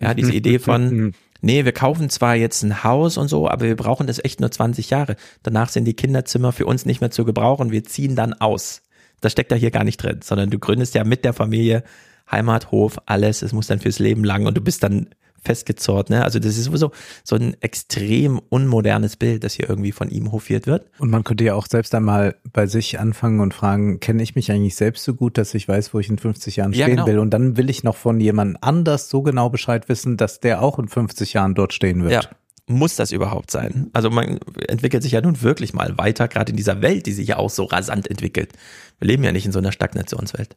Ja, 0.00 0.14
diese 0.14 0.32
Idee 0.34 0.58
von, 0.58 1.14
nee, 1.40 1.64
wir 1.64 1.72
kaufen 1.72 2.10
zwar 2.10 2.34
jetzt 2.36 2.62
ein 2.62 2.84
Haus 2.84 3.16
und 3.16 3.28
so, 3.28 3.48
aber 3.48 3.66
wir 3.66 3.76
brauchen 3.76 4.06
das 4.06 4.22
echt 4.22 4.40
nur 4.40 4.50
20 4.50 4.90
Jahre. 4.90 5.16
Danach 5.42 5.68
sind 5.68 5.84
die 5.84 5.94
Kinderzimmer 5.94 6.52
für 6.52 6.66
uns 6.66 6.86
nicht 6.86 7.00
mehr 7.00 7.10
zu 7.10 7.24
gebrauchen. 7.24 7.70
Wir 7.70 7.84
ziehen 7.84 8.16
dann 8.16 8.34
aus. 8.34 8.82
Das 9.20 9.32
steckt 9.32 9.50
da 9.50 9.56
hier 9.56 9.70
gar 9.70 9.84
nicht 9.84 9.98
drin, 9.98 10.20
sondern 10.22 10.50
du 10.50 10.58
gründest 10.58 10.94
ja 10.94 11.04
mit 11.04 11.24
der 11.24 11.32
Familie 11.32 11.84
Heimat, 12.30 12.70
Hof, 12.70 12.98
alles. 13.06 13.42
Es 13.42 13.52
muss 13.52 13.66
dann 13.66 13.80
fürs 13.80 13.98
Leben 13.98 14.24
lang 14.24 14.46
und 14.46 14.56
du 14.56 14.60
bist 14.60 14.82
dann 14.82 15.08
festgezurrt. 15.46 16.10
Ne? 16.10 16.22
Also 16.22 16.38
das 16.38 16.58
ist 16.58 16.64
sowieso 16.64 16.90
so 17.24 17.36
ein 17.36 17.56
extrem 17.60 18.40
unmodernes 18.48 19.16
Bild, 19.16 19.44
das 19.44 19.54
hier 19.54 19.68
irgendwie 19.68 19.92
von 19.92 20.10
ihm 20.10 20.32
hofiert 20.32 20.66
wird. 20.66 20.90
Und 20.98 21.10
man 21.10 21.24
könnte 21.24 21.44
ja 21.44 21.54
auch 21.54 21.66
selbst 21.66 21.94
einmal 21.94 22.36
bei 22.52 22.66
sich 22.66 23.00
anfangen 23.00 23.40
und 23.40 23.54
fragen, 23.54 24.00
kenne 24.00 24.22
ich 24.22 24.34
mich 24.34 24.50
eigentlich 24.52 24.76
selbst 24.76 25.04
so 25.04 25.14
gut, 25.14 25.38
dass 25.38 25.54
ich 25.54 25.66
weiß, 25.66 25.94
wo 25.94 26.00
ich 26.00 26.08
in 26.08 26.18
50 26.18 26.56
Jahren 26.56 26.72
Ja, 26.72 26.84
stehen 26.84 26.96
genau. 26.96 27.06
will? 27.06 27.18
Und 27.18 27.30
dann 27.30 27.56
will 27.56 27.70
ich 27.70 27.82
noch 27.84 27.96
von 27.96 28.20
jemand 28.20 28.62
anders 28.62 29.08
so 29.08 29.22
genau 29.22 29.48
Bescheid 29.48 29.88
wissen, 29.88 30.16
dass 30.16 30.40
der 30.40 30.62
auch 30.62 30.78
in 30.78 30.88
50 30.88 31.32
Jahren 31.32 31.54
dort 31.54 31.72
stehen 31.72 32.02
wird. 32.02 32.12
Ja. 32.12 32.22
Muss 32.68 32.96
das 32.96 33.12
überhaupt 33.12 33.52
sein? 33.52 33.90
Also 33.92 34.10
man 34.10 34.40
entwickelt 34.66 35.04
sich 35.04 35.12
ja 35.12 35.20
nun 35.20 35.40
wirklich 35.42 35.72
mal 35.72 35.96
weiter, 35.98 36.26
gerade 36.26 36.50
in 36.50 36.56
dieser 36.56 36.82
Welt, 36.82 37.06
die 37.06 37.12
sich 37.12 37.28
ja 37.28 37.36
auch 37.36 37.50
so 37.50 37.62
rasant 37.62 38.10
entwickelt. 38.10 38.52
Wir 38.98 39.06
leben 39.06 39.22
ja 39.22 39.30
nicht 39.30 39.46
in 39.46 39.52
so 39.52 39.60
einer 39.60 39.70
Stagnationswelt. 39.70 40.56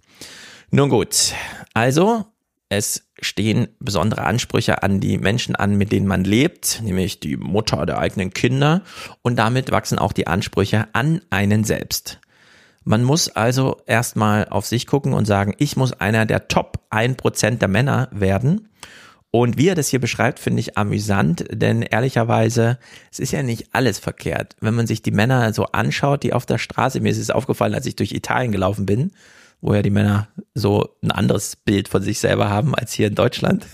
Nun 0.72 0.90
gut, 0.90 1.34
also 1.74 2.26
es 2.70 3.10
stehen 3.20 3.68
besondere 3.80 4.24
Ansprüche 4.24 4.84
an 4.84 5.00
die 5.00 5.18
Menschen 5.18 5.56
an, 5.56 5.76
mit 5.76 5.92
denen 5.92 6.08
man 6.08 6.24
lebt, 6.24 6.82
nämlich 6.84 7.20
die 7.20 7.36
Mutter 7.36 7.86
der 7.88 7.98
eigenen 7.98 8.32
Kinder 8.32 8.84
und 9.24 9.38
damit 9.38 9.72
wachsen 9.72 10.00
auch 10.00 10.14
die 10.14 10.28
Ansprüche 10.28 10.88
an 10.94 11.22
einen 11.32 11.64
selbst. 11.64 12.20
Man 12.86 13.04
muss 13.04 13.30
also 13.30 13.82
erstmal 13.88 14.48
auf 14.48 14.66
sich 14.66 14.88
gucken 14.88 15.14
und 15.14 15.26
sagen, 15.26 15.54
ich 15.58 15.76
muss 15.76 15.94
einer 15.94 16.26
der 16.26 16.48
Top 16.48 16.80
1% 16.92 17.58
der 17.58 17.68
Männer 17.68 18.08
werden. 18.12 18.70
Und 19.32 19.58
wie 19.58 19.68
er 19.68 19.76
das 19.76 19.90
hier 19.90 20.00
beschreibt, 20.00 20.40
finde 20.40 20.60
ich 20.62 20.76
amüsant, 20.76 21.46
denn 21.52 21.84
ehrlicherweise, 21.84 22.80
es 23.12 23.20
ist 23.20 23.32
ja 23.32 23.44
nicht 23.44 23.68
alles 23.74 24.00
verkehrt. 24.00 24.56
Wenn 24.60 24.74
man 24.74 24.88
sich 24.88 25.04
die 25.04 25.12
Männer 25.12 25.54
so 25.54 25.66
anschaut, 25.66 26.24
die 26.24 26.34
auf 26.34 26.48
der 26.48 26.58
Straße, 26.58 27.00
mir 27.00 27.12
ist 27.12 27.20
es 27.20 27.30
aufgefallen, 27.30 27.76
als 27.76 27.86
ich 27.86 27.96
durch 27.96 28.12
Italien 28.12 28.52
gelaufen 28.52 28.88
bin, 28.88 29.12
wo 29.62 29.74
ja 29.74 29.82
die 29.82 29.90
Männer 29.90 30.28
so 30.54 30.96
ein 31.04 31.12
anderes 31.12 31.56
Bild 31.56 31.88
von 31.88 32.02
sich 32.02 32.20
selber 32.20 32.50
haben 32.50 32.76
als 32.76 32.94
hier 32.94 33.08
in 33.08 33.16
Deutschland. 33.16 33.66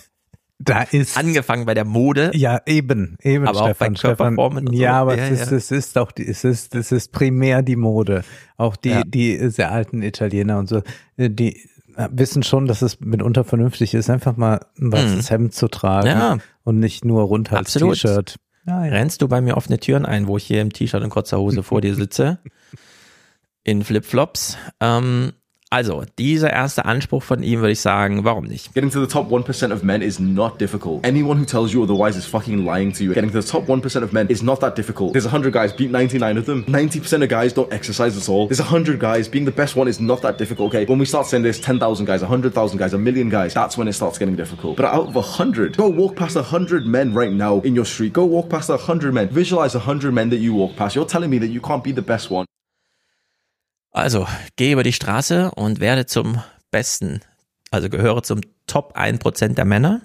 Da 0.58 0.84
ist 0.84 1.18
angefangen 1.18 1.66
bei 1.66 1.74
der 1.74 1.84
Mode. 1.84 2.32
Ja, 2.34 2.62
eben, 2.66 3.18
eben, 3.22 3.46
Aber 3.48 3.60
auch 3.60 3.64
bei 3.66 3.70
Stefan, 3.74 3.96
Stefan. 3.98 4.18
Körperformen 4.36 4.68
und 4.70 4.76
so. 4.76 4.82
Ja, 4.82 4.94
aber 5.02 5.18
Ja, 5.18 5.26
es, 5.26 5.42
ist, 5.42 5.52
ja. 5.52 5.58
es 5.58 5.72
ist 5.72 5.98
auch, 5.98 6.12
die, 6.14 6.26
es 6.26 6.44
ist, 6.46 6.74
es 6.76 6.92
ist 6.94 7.12
primär 7.12 7.62
die 7.62 7.76
Mode. 7.76 8.24
Auch 8.56 8.78
die, 8.78 8.90
Ja. 8.90 9.04
die 9.04 9.50
sehr 9.50 9.72
alten 9.72 10.02
Italiener 10.02 10.58
und 10.58 10.70
so, 10.70 10.82
äh, 11.18 11.30
die 11.30 11.58
äh, 11.98 12.08
wissen 12.12 12.42
schon, 12.42 12.68
dass 12.68 12.82
es 12.82 13.02
mitunter 13.02 13.44
vernünftig 13.44 13.94
ist, 13.94 14.10
einfach 14.10 14.38
mal 14.38 14.66
ein 14.80 14.92
weißes 14.94 15.30
Hemd 15.30 15.54
zu 15.54 15.68
tragen 15.68 16.08
Mhm. 16.16 16.20
Ja. 16.20 16.38
und 16.64 16.80
nicht 16.80 17.04
nur 17.04 17.24
runter 17.24 17.58
als. 17.58 17.74
T-Shirt. 17.74 18.38
Ja, 18.66 18.86
ja. 18.86 18.92
Rennst 18.92 19.22
du 19.22 19.28
bei 19.28 19.42
mir 19.42 19.58
offene 19.58 19.78
Türen 19.78 20.06
ein, 20.06 20.26
wo 20.26 20.38
ich 20.38 20.46
hier 20.46 20.62
im 20.62 20.72
T-Shirt 20.72 21.04
und 21.04 21.10
kurzer 21.10 21.38
Hose 21.38 21.64
vor 21.64 21.82
dir 21.82 21.96
sitze? 21.96 22.40
In 23.66 23.84
Flipflops. 23.84 24.58
Ähm, 24.80 25.34
also, 25.72 26.04
dieser 26.18 26.52
erste 26.52 26.86
Anspruch 26.86 27.22
von 27.22 27.44
ihm 27.44 27.60
würde 27.60 27.72
ich 27.72 27.82
sagen, 27.82 28.24
warum 28.24 28.46
nicht? 28.46 28.74
Getting 28.74 28.92
to 28.92 29.06
the 29.06 29.12
top 29.12 29.30
1% 29.30 29.74
of 29.74 29.84
men 29.84 30.02
is 30.02 30.20
not 30.22 30.58
difficult. 30.62 31.06
Anyone 31.06 31.38
who 31.38 31.46
tells 31.46 31.74
you 31.74 31.84
otherwise 31.84 32.16
is 32.18 32.26
fucking 32.26 32.64
lying 32.64 32.94
to 32.94 33.04
you. 33.04 33.14
Getting 33.14 33.32
to 33.32 33.42
the 33.42 33.46
top 33.46 33.68
1% 33.68 34.02
of 34.02 34.14
men 34.14 34.28
is 34.30 34.42
not 34.42 34.62
that 34.62 34.78
difficult. 34.78 35.12
There's 35.12 35.26
100 35.26 35.52
guys, 35.52 35.74
beat 35.74 35.92
99 35.92 36.38
of 36.38 36.46
them. 36.46 36.64
90% 36.66 37.24
of 37.24 37.30
guys 37.30 37.52
don't 37.52 37.74
exercise 37.74 38.16
at 38.16 38.30
all. 38.30 38.48
There's 38.48 38.62
100 38.62 39.00
guys, 39.00 39.28
being 39.28 39.44
the 39.44 39.52
best 39.52 39.76
one 39.76 39.90
is 39.90 40.00
not 40.00 40.22
that 40.22 40.38
difficult, 40.38 40.70
okay? 40.70 40.86
When 40.86 41.00
we 41.00 41.06
start 41.06 41.26
saying 41.26 41.44
there's 41.44 41.60
10,000 41.60 42.06
guys, 42.06 42.22
100,000 42.22 42.78
guys, 42.78 42.94
a 42.94 42.98
million 42.98 43.30
guys, 43.30 43.54
that's 43.54 43.78
when 43.78 43.90
it 43.90 43.94
starts 43.94 44.18
getting 44.18 44.38
difficult. 44.38 44.78
But 44.78 44.86
out 44.86 45.08
of 45.08 45.16
100, 45.16 45.76
go 45.76 45.90
walk 45.90 46.16
past 46.16 46.36
100 46.36 46.86
men 46.86 47.14
right 47.14 47.34
now 47.34 47.60
in 47.62 47.76
your 47.76 47.86
street. 47.86 48.14
Go 48.14 48.24
walk 48.24 48.50
past 48.50 48.70
100 48.70 49.14
men. 49.14 49.28
Visualize 49.28 49.74
100 49.74 50.14
men 50.14 50.30
that 50.30 50.38
you 50.38 50.54
walk 50.54 50.78
past. 50.78 50.96
You're 50.96 51.06
telling 51.06 51.32
me 51.32 51.40
that 51.40 51.48
you 51.48 51.60
can't 51.60 51.84
be 51.84 51.92
the 51.92 52.02
best 52.02 52.30
one. 52.30 52.46
Also, 53.96 54.28
gehe 54.58 54.74
über 54.74 54.84
die 54.84 54.92
Straße 54.92 55.52
und 55.52 55.80
werde 55.80 56.06
zum 56.06 56.42
Besten, 56.70 57.22
also 57.72 57.88
gehöre 57.88 58.24
zum 58.24 58.42
Top 58.68 58.98
1% 58.98 59.54
der 59.54 59.64
Männer. 59.64 60.02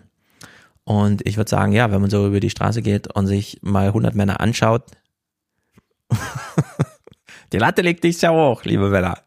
Und 0.85 1.27
ich 1.27 1.37
würde 1.37 1.51
sagen, 1.51 1.73
ja, 1.73 1.91
wenn 1.91 2.01
man 2.01 2.09
so 2.09 2.29
über 2.29 2.39
die 2.39 2.51
Straße 2.51 2.83
geht 2.83 3.13
und 3.13 3.27
sich 3.27 3.59
mal 3.63 3.89
100 3.89 4.15
Männer 4.15 4.39
anschaut, 4.39 4.85
die 7.53 7.59
Latte 7.59 7.83
legt 7.83 8.05
nicht 8.05 8.21
sehr 8.21 8.33
hoch, 8.33 8.63
liebe 8.63 8.91
Männer. 8.91 9.19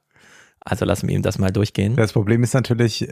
Also 0.62 0.86
lassen 0.86 1.10
wir 1.10 1.16
ihm 1.16 1.24
das 1.24 1.40
mal 1.40 1.52
durchgehen. 1.52 1.98
Das 1.98 2.14
Problem 2.14 2.42
ist 2.42 2.54
natürlich, 2.54 3.06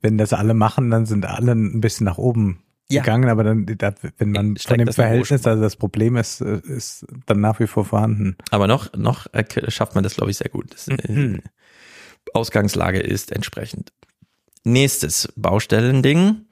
wenn 0.00 0.18
das 0.18 0.32
alle 0.32 0.54
machen, 0.54 0.90
dann 0.90 1.06
sind 1.06 1.24
alle 1.24 1.52
ein 1.52 1.80
bisschen 1.80 2.06
nach 2.06 2.18
oben 2.18 2.64
Ja. 2.88 3.02
gegangen, 3.02 3.28
aber 3.28 3.42
dann, 3.42 3.66
da, 3.66 3.94
wenn 4.18 4.30
man 4.30 4.56
von 4.56 4.78
dem 4.78 4.92
Verhältnis, 4.92 5.44
also 5.46 5.60
das 5.60 5.74
Problem 5.74 6.16
ist, 6.16 6.40
äh, 6.40 6.60
ist 6.64 7.04
dann 7.26 7.40
nach 7.40 7.58
wie 7.58 7.66
vor 7.66 7.84
vorhanden. 7.84 8.36
Aber 8.50 8.68
noch, 8.68 8.92
noch 8.94 9.26
schafft 9.68 9.96
man 9.96 10.04
das, 10.04 10.14
glaube 10.14 10.30
ich, 10.30 10.36
sehr 10.36 10.50
gut. 10.50 10.72
Das, 10.72 10.86
äh, 10.88 11.38
Ausgangslage 12.32 13.00
ist 13.00 13.32
entsprechend. 13.32 13.92
Nächstes 14.64 15.32
Baustellending, 15.36 16.46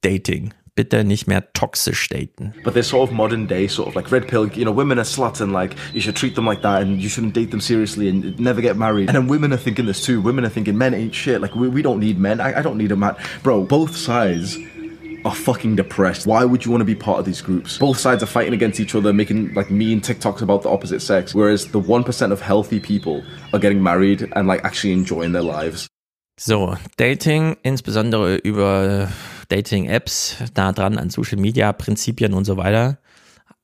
Dating. 0.00 0.52
Bitte 0.76 1.04
nicht 1.04 1.28
mehr 1.28 1.52
toxisch 1.52 2.08
daten. 2.08 2.52
But 2.64 2.74
they're 2.74 2.82
sort 2.82 3.08
of 3.08 3.14
modern 3.14 3.46
day, 3.46 3.68
sort 3.68 3.88
of 3.88 3.94
like 3.94 4.10
red 4.10 4.26
pill, 4.26 4.50
you 4.52 4.64
know, 4.64 4.76
women 4.76 4.98
are 4.98 5.04
sluts 5.04 5.40
and 5.40 5.52
like 5.52 5.76
you 5.92 6.00
should 6.00 6.16
treat 6.16 6.34
them 6.34 6.46
like 6.46 6.62
that 6.62 6.82
and 6.82 7.00
you 7.00 7.08
shouldn't 7.08 7.32
date 7.32 7.52
them 7.52 7.60
seriously 7.60 8.08
and 8.08 8.38
never 8.40 8.60
get 8.60 8.76
married. 8.76 9.08
And 9.08 9.16
then 9.16 9.28
women 9.28 9.52
are 9.52 9.56
thinking 9.56 9.86
this 9.86 10.04
too. 10.04 10.20
Women 10.20 10.44
are 10.44 10.50
thinking 10.50 10.76
men 10.76 10.92
ain't 10.92 11.14
shit. 11.14 11.40
Like 11.40 11.54
we, 11.54 11.68
we 11.68 11.80
don't 11.80 12.00
need 12.00 12.18
men. 12.18 12.40
I, 12.40 12.58
I 12.58 12.62
don't 12.62 12.76
need 12.76 12.90
a 12.90 12.96
man. 12.96 13.14
Bro, 13.44 13.66
both 13.66 13.96
sides 13.96 14.58
are 15.24 15.34
fucking 15.34 15.76
depressed. 15.76 16.26
Why 16.26 16.44
would 16.44 16.64
you 16.64 16.70
want 16.70 16.82
to 16.82 16.84
be 16.84 16.94
part 16.94 17.18
of 17.18 17.24
these 17.24 17.42
groups? 17.42 17.78
Both 17.78 17.98
sides 17.98 18.22
are 18.22 18.26
fighting 18.26 18.54
against 18.54 18.78
each 18.80 18.94
other, 18.94 19.12
making 19.12 19.54
like 19.54 19.70
mean 19.70 20.00
TikToks 20.00 20.42
about 20.42 20.62
the 20.62 20.70
opposite 20.70 21.00
sex, 21.00 21.34
whereas 21.34 21.66
the 21.68 21.80
1% 21.80 22.32
of 22.32 22.40
healthy 22.40 22.80
people 22.80 23.22
are 23.52 23.58
getting 23.58 23.82
married 23.82 24.28
and 24.34 24.46
like 24.46 24.64
actually 24.64 24.92
enjoying 24.92 25.32
their 25.32 25.42
lives. 25.42 25.88
So, 26.36 26.76
Dating, 26.96 27.56
insbesondere 27.62 28.36
über 28.36 29.08
Dating-Apps, 29.50 30.36
nah 30.56 30.72
dran 30.72 30.98
an 30.98 31.10
Social-Media-Prinzipien 31.10 32.34
und 32.34 32.44
so 32.44 32.56
weiter, 32.56 32.98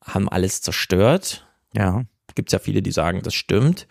haben 0.04 0.28
alles 0.28 0.62
zerstört. 0.62 1.46
Ja. 1.74 2.04
Gibt 2.36 2.50
es 2.50 2.52
ja 2.52 2.58
viele, 2.60 2.80
die 2.80 2.92
sagen, 2.92 3.22
das 3.24 3.34
stimmt. 3.34 3.88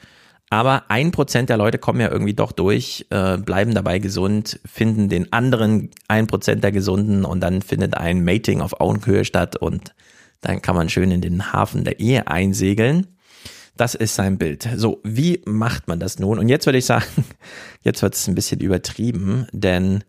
Aber 0.49 0.89
ein 0.89 1.11
Prozent 1.11 1.49
der 1.49 1.57
Leute 1.57 1.77
kommen 1.77 2.01
ja 2.01 2.09
irgendwie 2.09 2.33
doch 2.33 2.51
durch, 2.51 3.05
äh, 3.11 3.37
bleiben 3.37 3.75
dabei 3.75 3.99
gesund, 3.99 4.59
finden 4.65 5.07
den 5.07 5.31
anderen 5.31 5.91
ein 6.07 6.25
Prozent 6.25 6.63
der 6.63 6.71
Gesunden 6.71 7.23
und 7.23 7.39
dann 7.41 7.61
findet 7.61 7.95
ein 7.95 8.23
Mating 8.23 8.61
auf 8.61 8.81
Augenhöhe 8.81 9.25
statt 9.25 9.57
und 9.57 9.93
dann 10.41 10.61
kann 10.61 10.75
man 10.75 10.89
schön 10.89 11.11
in 11.11 11.21
den 11.21 11.53
Hafen 11.53 11.83
der 11.83 11.99
Ehe 11.99 12.27
einsegeln. 12.27 13.07
Das 13.77 13.95
ist 13.95 14.15
sein 14.15 14.37
Bild. 14.37 14.67
So, 14.75 14.99
wie 15.03 15.41
macht 15.45 15.87
man 15.87 15.99
das 15.99 16.19
nun? 16.19 16.39
Und 16.39 16.49
jetzt 16.49 16.65
würde 16.65 16.79
ich 16.79 16.85
sagen, 16.85 17.05
jetzt 17.83 18.01
wird 18.01 18.15
es 18.15 18.27
ein 18.27 18.35
bisschen 18.35 18.59
übertrieben, 18.59 19.47
denn 19.51 20.03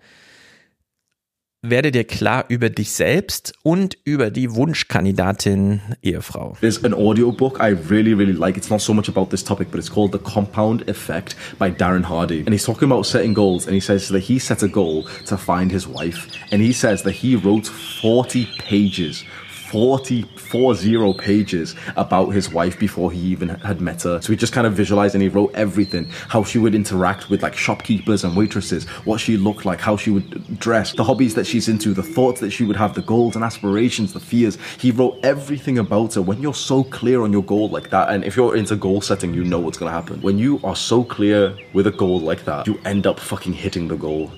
werde 1.63 1.91
dir 1.93 2.05
klar 2.05 2.47
über 2.49 2.71
dich 2.71 2.91
selbst 2.93 3.53
und 3.63 3.99
über 4.05 4.31
die 4.31 4.55
Wunschkandidatin 4.55 5.81
Ehefrau. 6.03 6.57
There's 6.61 6.83
an 6.85 6.95
audiobook 6.95 7.61
I 7.61 7.77
really, 7.91 8.15
really 8.15 8.33
like. 8.33 8.57
It's 8.57 8.71
not 8.71 8.81
so 8.81 8.95
much 8.95 9.09
about 9.09 9.29
this 9.29 9.45
topic, 9.45 9.71
but 9.71 9.79
it's 9.79 9.91
called 9.91 10.13
The 10.13 10.19
Compound 10.19 10.89
Effect 10.89 11.37
by 11.59 11.71
Darren 11.71 12.09
Hardy. 12.09 12.41
And 12.41 12.51
he's 12.51 12.65
talking 12.65 12.91
about 12.91 13.05
setting 13.05 13.35
goals, 13.35 13.67
and 13.67 13.75
he 13.75 13.81
says 13.81 14.09
that 14.09 14.21
he 14.21 14.39
set 14.39 14.63
a 14.63 14.69
goal 14.69 15.05
to 15.27 15.37
find 15.37 15.71
his 15.71 15.87
wife. 15.87 16.29
And 16.51 16.63
he 16.63 16.73
says 16.73 17.03
that 17.03 17.13
he 17.13 17.37
wrote 17.37 17.67
40 17.67 18.47
pages 18.59 19.25
40, 19.71 20.23
40 20.23 21.15
pages 21.15 21.77
about 21.97 22.31
his 22.31 22.53
wife 22.53 22.77
before 22.77 23.13
he 23.13 23.21
even 23.21 23.51
had 23.51 23.81
met 23.81 24.03
her. 24.03 24.21
So 24.21 24.33
he 24.33 24.37
just 24.37 24.53
kind 24.53 24.67
of 24.67 24.73
visualized 24.73 25.15
and 25.15 25.23
he 25.23 25.29
wrote 25.29 25.53
everything 25.55 26.09
how 26.29 26.43
she 26.43 26.59
would 26.59 26.75
interact 26.75 27.31
with 27.31 27.45
like 27.45 27.55
shopkeepers 27.55 28.25
and 28.25 28.37
waitresses, 28.37 28.89
what 29.05 29.21
she 29.21 29.37
looked 29.37 29.65
like, 29.65 29.81
how 29.81 29.97
she 29.97 30.11
would 30.11 30.59
dress, 30.59 30.93
the 30.95 31.05
hobbies 31.05 31.37
that 31.37 31.47
she's 31.47 31.69
into, 31.69 31.95
the 31.95 32.03
thoughts 32.03 32.41
that 32.41 32.51
she 32.51 32.65
would 32.65 32.75
have, 32.75 32.95
the 32.95 33.03
goals 33.03 33.37
and 33.37 33.45
aspirations, 33.45 34.13
the 34.13 34.19
fears. 34.19 34.59
He 34.79 34.91
wrote 34.91 35.21
everything 35.23 35.79
about 35.79 36.15
her. 36.15 36.23
When 36.23 36.43
you're 36.43 36.53
so 36.53 36.83
clear 36.83 37.23
on 37.23 37.33
your 37.33 37.45
goal 37.45 37.69
like 37.69 37.91
that, 37.91 38.11
and 38.11 38.25
if 38.25 38.35
you're 38.35 38.57
into 38.57 38.75
goal 38.75 39.01
setting, 39.01 39.33
you 39.33 39.45
know 39.45 39.61
what's 39.61 39.79
going 39.79 39.93
to 39.93 39.95
happen. 39.95 40.21
When 40.21 40.37
you 40.37 40.61
are 40.65 40.75
so 40.75 41.05
clear 41.05 41.57
with 41.75 41.87
a 41.87 41.93
goal 41.93 42.19
like 42.19 42.45
that, 42.45 42.67
you 42.67 42.81
end 42.85 43.07
up 43.07 43.21
fucking 43.21 43.53
hitting 43.53 43.87
the 43.87 43.97
goal. 43.97 44.33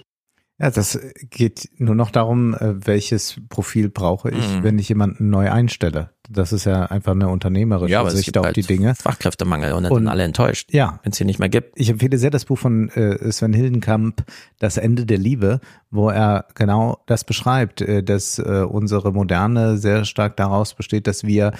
Ja, 0.63 0.71
das 0.71 0.97
geht 1.31 1.71
nur 1.79 1.97
noch 1.97 2.13
darum, 2.13 2.55
äh, 2.55 2.87
welches 2.87 3.41
Profil 3.49 3.89
brauche 3.89 4.31
ich, 4.31 4.49
Mhm. 4.49 4.63
wenn 4.63 4.79
ich 4.79 4.89
jemanden 4.89 5.29
neu 5.29 5.51
einstelle. 5.51 6.11
Das 6.31 6.53
ist 6.53 6.67
ja 6.67 6.85
einfach 6.87 7.13
eine 7.13 7.29
unternehmerische 7.29 7.91
Ja, 7.93 8.09
Sicht 8.09 8.39
auf 8.39 8.45
halt 8.47 8.55
die 8.55 8.63
Dinge. 8.63 8.95
Fachkräftemangel 8.95 9.73
und 9.73 9.83
dann 9.83 9.93
Und- 9.93 9.99
sind 10.03 10.09
alle 10.09 10.23
enttäuscht, 10.23 10.73
Ja. 10.73 11.01
wenn 11.03 11.11
es 11.11 11.19
hier 11.19 11.27
nicht 11.27 11.41
mehr 11.41 11.49
gibt. 11.49 11.73
Ich 11.81 11.91
empfehle 11.91 12.17
sehr 12.17 12.31
das 12.31 12.45
Buch 12.45 12.59
von 12.61 12.91
äh, 12.91 13.33
Sven 13.33 13.53
Hildenkamp, 13.53 14.23
Das 14.61 14.77
Ende 14.77 15.05
der 15.05 15.19
Liebe, 15.19 15.59
wo 15.91 16.11
er 16.11 16.47
genau 16.55 17.03
das 17.07 17.25
beschreibt, 17.25 17.81
äh, 17.81 18.05
dass 18.05 18.39
äh, 18.39 18.65
unsere 18.69 19.13
Moderne 19.13 19.79
sehr 19.79 20.05
stark 20.05 20.37
daraus 20.37 20.75
besteht, 20.75 21.09
dass 21.09 21.25
wir 21.25 21.53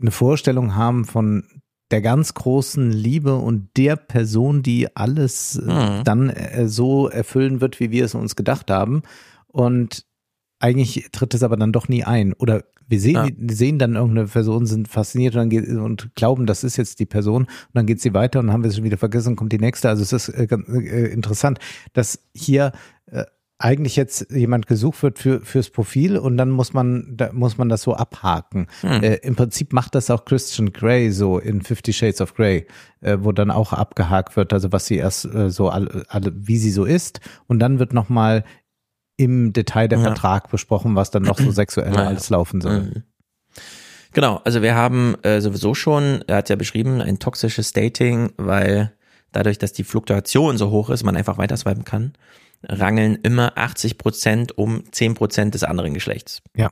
eine 0.00 0.10
Vorstellung 0.10 0.74
haben 0.74 1.06
von 1.06 1.44
der 1.90 2.00
ganz 2.02 2.34
großen 2.34 2.90
Liebe 2.90 3.36
und 3.36 3.68
der 3.76 3.96
Person, 3.96 4.62
die 4.62 4.94
alles 4.96 5.56
äh, 5.56 5.62
Mhm. 5.72 6.04
dann 6.04 6.30
äh, 6.30 6.68
so 6.68 7.08
erfüllen 7.08 7.60
wird, 7.60 7.78
wie 7.80 7.90
wir 7.90 8.04
es 8.04 8.14
uns 8.14 8.36
gedacht 8.36 8.70
haben. 8.70 9.02
Und 9.46 10.04
eigentlich 10.58 11.08
tritt 11.12 11.34
es 11.34 11.42
aber 11.42 11.56
dann 11.56 11.72
doch 11.72 11.88
nie 11.88 12.02
ein. 12.04 12.32
Oder 12.32 12.64
wir 12.88 13.00
sehen, 13.00 13.14
Ja. 13.14 13.54
sehen 13.54 13.78
dann 13.78 13.94
irgendeine 13.96 14.28
Person, 14.28 14.64
sind 14.66 14.88
fasziniert 14.88 15.34
und, 15.36 15.48
geht, 15.48 15.68
und 15.68 16.14
glauben, 16.14 16.46
das 16.46 16.64
ist 16.64 16.76
jetzt 16.76 16.98
die 17.00 17.06
Person. 17.06 17.42
Und 17.44 17.50
dann 17.74 17.86
geht 17.86 18.00
sie 18.00 18.14
weiter 18.14 18.40
und 18.40 18.46
dann 18.46 18.52
haben 18.52 18.62
wir 18.62 18.68
es 18.70 18.76
schon 18.76 18.84
wieder 18.84 18.96
vergessen 18.98 19.36
kommt 19.36 19.52
die 19.52 19.58
nächste. 19.58 19.88
Also 19.88 20.02
es 20.02 20.12
ist 20.12 20.28
äh, 20.30 20.44
äh, 20.44 21.12
interessant, 21.12 21.58
dass 21.92 22.20
hier 22.32 22.72
äh, 23.06 23.24
eigentlich 23.58 23.96
jetzt 23.96 24.30
jemand 24.30 24.66
gesucht 24.66 25.02
wird 25.02 25.18
für 25.18 25.40
fürs 25.40 25.70
Profil 25.70 26.18
und 26.18 26.36
dann 26.36 26.50
muss 26.50 26.74
man 26.74 27.16
da 27.16 27.32
muss 27.32 27.56
man 27.56 27.70
das 27.70 27.82
so 27.82 27.94
abhaken. 27.94 28.66
Hm. 28.82 29.02
Äh, 29.02 29.14
Im 29.16 29.34
Prinzip 29.34 29.72
macht 29.72 29.94
das 29.94 30.10
auch 30.10 30.26
Christian 30.26 30.72
Grey 30.72 31.10
so 31.10 31.38
in 31.38 31.62
Fifty 31.62 31.92
Shades 31.94 32.20
of 32.20 32.34
Grey, 32.34 32.66
äh, 33.00 33.16
wo 33.20 33.32
dann 33.32 33.50
auch 33.50 33.72
abgehakt 33.72 34.36
wird, 34.36 34.52
also 34.52 34.72
was 34.72 34.86
sie 34.86 34.96
erst 34.96 35.24
äh, 35.24 35.50
so 35.50 35.70
alle, 35.70 36.04
alle 36.08 36.32
wie 36.34 36.58
sie 36.58 36.70
so 36.70 36.84
ist 36.84 37.20
und 37.46 37.58
dann 37.60 37.78
wird 37.78 37.94
noch 37.94 38.10
mal 38.10 38.44
im 39.16 39.54
Detail 39.54 39.88
der 39.88 39.98
Ja. 40.00 40.04
Vertrag 40.04 40.50
besprochen, 40.50 40.94
was 40.94 41.10
dann 41.10 41.22
noch 41.22 41.38
so 41.38 41.50
sexuell 41.50 41.94
Ja, 41.94 42.02
ja. 42.02 42.08
alles 42.08 42.28
laufen 42.28 42.60
soll. 42.60 42.82
Mhm. 42.82 43.02
Genau, 44.12 44.40
also 44.44 44.62
wir 44.62 44.74
haben 44.74 45.14
äh, 45.22 45.40
sowieso 45.40 45.74
schon, 45.74 46.22
er 46.26 46.36
hat 46.36 46.48
ja 46.50 46.56
beschrieben, 46.56 47.00
ein 47.00 47.18
toxisches 47.18 47.72
Dating, 47.72 48.32
weil 48.36 48.92
dadurch, 49.32 49.58
dass 49.58 49.72
die 49.72 49.84
Fluktuation 49.84 50.56
so 50.58 50.70
hoch 50.70 50.90
ist, 50.90 51.04
man 51.04 51.16
einfach 51.16 51.38
weiter 51.38 51.56
swipen 51.56 51.84
kann, 51.84 52.12
rangeln 52.62 53.18
immer 53.22 53.56
80 53.56 53.98
Prozent 53.98 54.58
um 54.58 54.84
10 54.90 55.14
Prozent 55.14 55.54
des 55.54 55.64
anderen 55.64 55.94
Geschlechts. 55.94 56.42
Ja. 56.56 56.70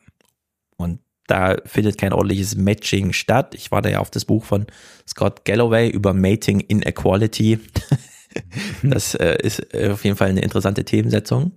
Und 0.77 1.01
da 1.27 1.57
findet 1.65 1.99
kein 1.99 2.13
ordentliches 2.13 2.57
Matching 2.57 3.13
statt. 3.13 3.55
Ich 3.55 3.71
war 3.71 3.83
da 3.83 3.89
ja 3.89 4.01
auf 4.01 4.11
das 4.11 4.25
Buch 4.25 4.45
von 4.45 4.67
Scott 5.09 5.45
Galloway 5.45 5.89
über 5.89 6.13
Mating 6.13 6.61
Inequality. 6.61 7.61
Das 8.83 9.15
äh, 9.15 9.37
ist 9.43 9.75
äh, 9.75 9.91
auf 9.91 10.05
jeden 10.05 10.17
Fall 10.17 10.29
eine 10.29 10.43
interessante 10.43 10.85
Themensetzung. 10.85 11.53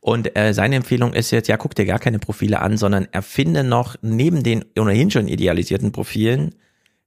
Und 0.00 0.36
äh, 0.36 0.52
seine 0.52 0.76
Empfehlung 0.76 1.12
ist 1.12 1.30
jetzt, 1.30 1.48
ja, 1.48 1.56
guck 1.56 1.74
dir 1.74 1.86
gar 1.86 1.98
keine 1.98 2.18
Profile 2.18 2.60
an, 2.60 2.76
sondern 2.76 3.08
erfinde 3.12 3.64
noch 3.64 3.96
neben 4.02 4.42
den 4.42 4.64
ohnehin 4.78 5.10
schon 5.10 5.28
idealisierten 5.28 5.92
Profilen, 5.92 6.54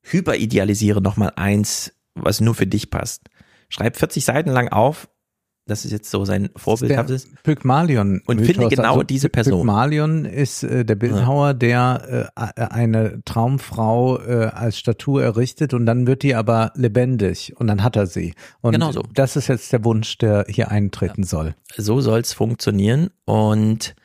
hyperidealisiere 0.01 1.01
noch 1.01 1.17
mal 1.17 1.33
eins, 1.35 1.93
was 2.15 2.41
nur 2.41 2.55
für 2.55 2.67
dich 2.67 2.89
passt. 2.89 3.29
Schreib 3.69 3.97
40 3.97 4.25
Seiten 4.25 4.49
lang 4.49 4.69
auf, 4.69 5.07
das 5.67 5.85
ist 5.85 5.91
jetzt 5.91 6.09
so 6.09 6.25
sein 6.25 6.49
vorbildhaftes. 6.55 7.29
Pygmalion. 7.43 8.21
Und 8.25 8.45
finde 8.45 8.67
genau 8.67 9.03
diese 9.03 9.29
Person. 9.29 9.59
Pygmalion 9.59 10.25
ist 10.25 10.63
äh, 10.63 10.83
der 10.83 10.95
Bildhauer, 10.95 11.53
der 11.53 12.31
äh, 12.35 12.61
eine 12.61 13.21
Traumfrau 13.25 14.19
äh, 14.19 14.45
als 14.47 14.77
Statue 14.77 15.23
errichtet 15.23 15.73
und 15.73 15.85
dann 15.85 16.07
wird 16.07 16.23
die 16.23 16.35
aber 16.35 16.71
lebendig 16.75 17.53
und 17.57 17.67
dann 17.67 17.83
hat 17.83 17.95
er 17.95 18.07
sie. 18.07 18.33
Und 18.61 18.73
Genau 18.73 18.91
so. 18.91 19.03
das 19.13 19.35
ist 19.35 19.47
jetzt 19.47 19.71
der 19.71 19.85
Wunsch, 19.85 20.17
der 20.17 20.45
hier 20.49 20.71
eintreten 20.71 21.23
soll. 21.23 21.55
So 21.77 22.01
soll's 22.01 22.33
funktionieren 22.33 23.09
und 23.25 23.95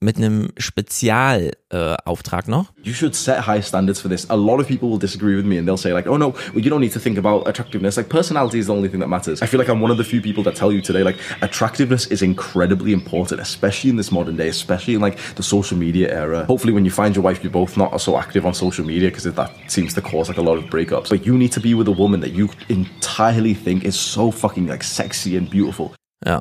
mit 0.00 0.16
einem 0.18 0.50
Spezialauftrag 0.58 1.54
äh, 1.70 1.96
Auftrag 2.04 2.48
noch. 2.48 2.72
You 2.82 2.92
should 2.92 3.14
set 3.14 3.46
high 3.46 3.62
standards 3.62 4.00
for 4.00 4.08
this. 4.10 4.28
A 4.28 4.36
lot 4.36 4.60
of 4.60 4.68
people 4.68 4.90
will 4.90 4.98
disagree 4.98 5.34
with 5.34 5.46
me 5.46 5.56
and 5.56 5.66
they'll 5.66 5.78
say 5.78 5.92
like, 5.92 6.06
oh 6.06 6.16
no, 6.16 6.34
well, 6.52 6.62
you 6.62 6.70
don't 6.70 6.80
need 6.80 6.92
to 6.92 7.00
think 7.00 7.18
about 7.18 7.48
attractiveness. 7.48 7.96
Like 7.96 8.08
personality 8.08 8.58
is 8.58 8.66
the 8.66 8.74
only 8.74 8.88
thing 8.88 9.00
that 9.00 9.08
matters. 9.08 9.40
I 9.42 9.46
feel 9.46 9.58
like 9.58 9.68
I'm 9.68 9.80
one 9.80 9.90
of 9.90 9.96
the 9.96 10.04
few 10.04 10.20
people 10.20 10.42
that 10.44 10.54
tell 10.54 10.70
you 10.70 10.82
today 10.82 11.02
like 11.02 11.16
attractiveness 11.40 12.06
is 12.08 12.22
incredibly 12.22 12.92
important, 12.92 13.40
especially 13.40 13.90
in 13.90 13.96
this 13.96 14.12
modern 14.12 14.36
day, 14.36 14.48
especially 14.48 14.94
in 14.94 15.00
like 15.00 15.18
the 15.36 15.42
social 15.42 15.78
media 15.78 16.12
era. 16.12 16.44
Hopefully 16.44 16.72
when 16.72 16.84
you 16.84 16.90
find 16.90 17.14
your 17.16 17.24
wife, 17.24 17.42
you're 17.42 17.52
both 17.52 17.76
not 17.76 17.98
so 18.00 18.18
active 18.18 18.44
on 18.44 18.54
social 18.54 18.84
media 18.84 19.08
because 19.08 19.24
that 19.24 19.50
seems 19.68 19.94
to 19.94 20.02
cause 20.02 20.28
like 20.28 20.38
a 20.38 20.42
lot 20.42 20.58
of 20.58 20.64
breakups. 20.64 21.08
But 21.08 21.24
you 21.24 21.38
need 21.38 21.52
to 21.52 21.60
be 21.60 21.74
with 21.74 21.88
a 21.88 21.92
woman 21.92 22.20
that 22.20 22.32
you 22.32 22.50
entirely 22.68 23.54
think 23.54 23.84
is 23.84 23.98
so 23.98 24.30
fucking 24.30 24.66
like 24.66 24.82
sexy 24.82 25.36
and 25.36 25.48
beautiful. 25.48 25.94
Ja. 26.26 26.40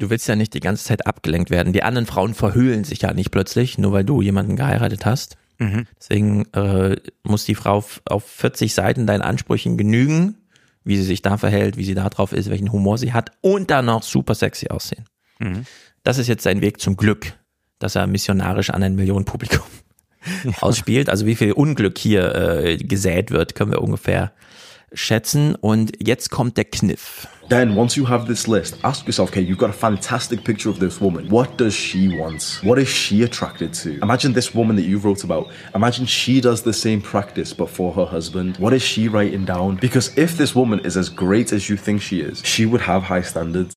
Du 0.00 0.08
willst 0.08 0.26
ja 0.28 0.34
nicht 0.34 0.54
die 0.54 0.60
ganze 0.60 0.84
Zeit 0.84 1.06
abgelenkt 1.06 1.50
werden. 1.50 1.74
Die 1.74 1.82
anderen 1.82 2.06
Frauen 2.06 2.32
verhüllen 2.32 2.84
sich 2.84 3.02
ja 3.02 3.12
nicht 3.12 3.30
plötzlich, 3.30 3.76
nur 3.76 3.92
weil 3.92 4.04
du 4.04 4.22
jemanden 4.22 4.56
geheiratet 4.56 5.04
hast. 5.04 5.36
Mhm. 5.58 5.86
Deswegen 5.98 6.46
äh, 6.54 6.96
muss 7.22 7.44
die 7.44 7.54
Frau 7.54 7.84
auf 8.06 8.24
40 8.24 8.72
Seiten 8.72 9.06
deinen 9.06 9.20
Ansprüchen 9.20 9.76
genügen, 9.76 10.38
wie 10.84 10.96
sie 10.96 11.02
sich 11.02 11.20
da 11.20 11.36
verhält, 11.36 11.76
wie 11.76 11.84
sie 11.84 11.94
da 11.94 12.08
drauf 12.08 12.32
ist, 12.32 12.48
welchen 12.48 12.72
Humor 12.72 12.96
sie 12.96 13.12
hat 13.12 13.32
und 13.42 13.70
dann 13.70 13.84
noch 13.84 14.02
super 14.02 14.34
sexy 14.34 14.68
aussehen. 14.68 15.04
Mhm. 15.38 15.66
Das 16.02 16.16
ist 16.16 16.28
jetzt 16.28 16.44
sein 16.44 16.62
Weg 16.62 16.80
zum 16.80 16.96
Glück, 16.96 17.34
dass 17.78 17.94
er 17.94 18.06
missionarisch 18.06 18.70
an 18.70 18.82
ein 18.82 18.94
Millionenpublikum 18.94 19.66
ausspielt. 20.62 21.10
Also 21.10 21.26
wie 21.26 21.34
viel 21.36 21.52
Unglück 21.52 21.98
hier 21.98 22.34
äh, 22.34 22.78
gesät 22.78 23.30
wird, 23.30 23.54
können 23.54 23.72
wir 23.72 23.82
ungefähr 23.82 24.32
schätzen. 24.94 25.56
Und 25.56 25.92
jetzt 26.02 26.30
kommt 26.30 26.56
der 26.56 26.64
Kniff. 26.64 27.28
Then, 27.50 27.74
once 27.74 27.96
you 27.96 28.04
have 28.04 28.28
this 28.28 28.46
list, 28.46 28.76
ask 28.84 29.04
yourself, 29.08 29.30
okay, 29.30 29.40
you've 29.40 29.58
got 29.58 29.70
a 29.70 29.78
fantastic 29.88 30.44
picture 30.44 30.70
of 30.70 30.78
this 30.78 31.00
woman. 31.00 31.28
What 31.30 31.58
does 31.58 31.74
she 31.74 32.16
want? 32.16 32.60
What 32.62 32.78
is 32.78 32.86
she 32.86 33.24
attracted 33.24 33.74
to? 33.82 33.98
Imagine 34.02 34.34
this 34.34 34.54
woman 34.54 34.76
that 34.76 34.84
you 34.84 34.98
wrote 34.98 35.24
about. 35.24 35.50
Imagine 35.74 36.06
she 36.06 36.40
does 36.40 36.62
the 36.62 36.72
same 36.72 37.02
practice, 37.02 37.52
but 37.52 37.68
for 37.68 37.92
her 37.92 38.06
husband. 38.06 38.56
What 38.58 38.72
is 38.72 38.84
she 38.84 39.08
writing 39.08 39.46
down? 39.46 39.78
Because 39.80 40.16
if 40.16 40.38
this 40.38 40.54
woman 40.54 40.78
is 40.84 40.96
as 40.96 41.08
great 41.08 41.52
as 41.52 41.68
you 41.68 41.76
think 41.76 42.02
she 42.02 42.20
is, 42.20 42.40
she 42.44 42.66
would 42.66 42.82
have 42.82 43.02
high 43.02 43.24
standards. 43.24 43.74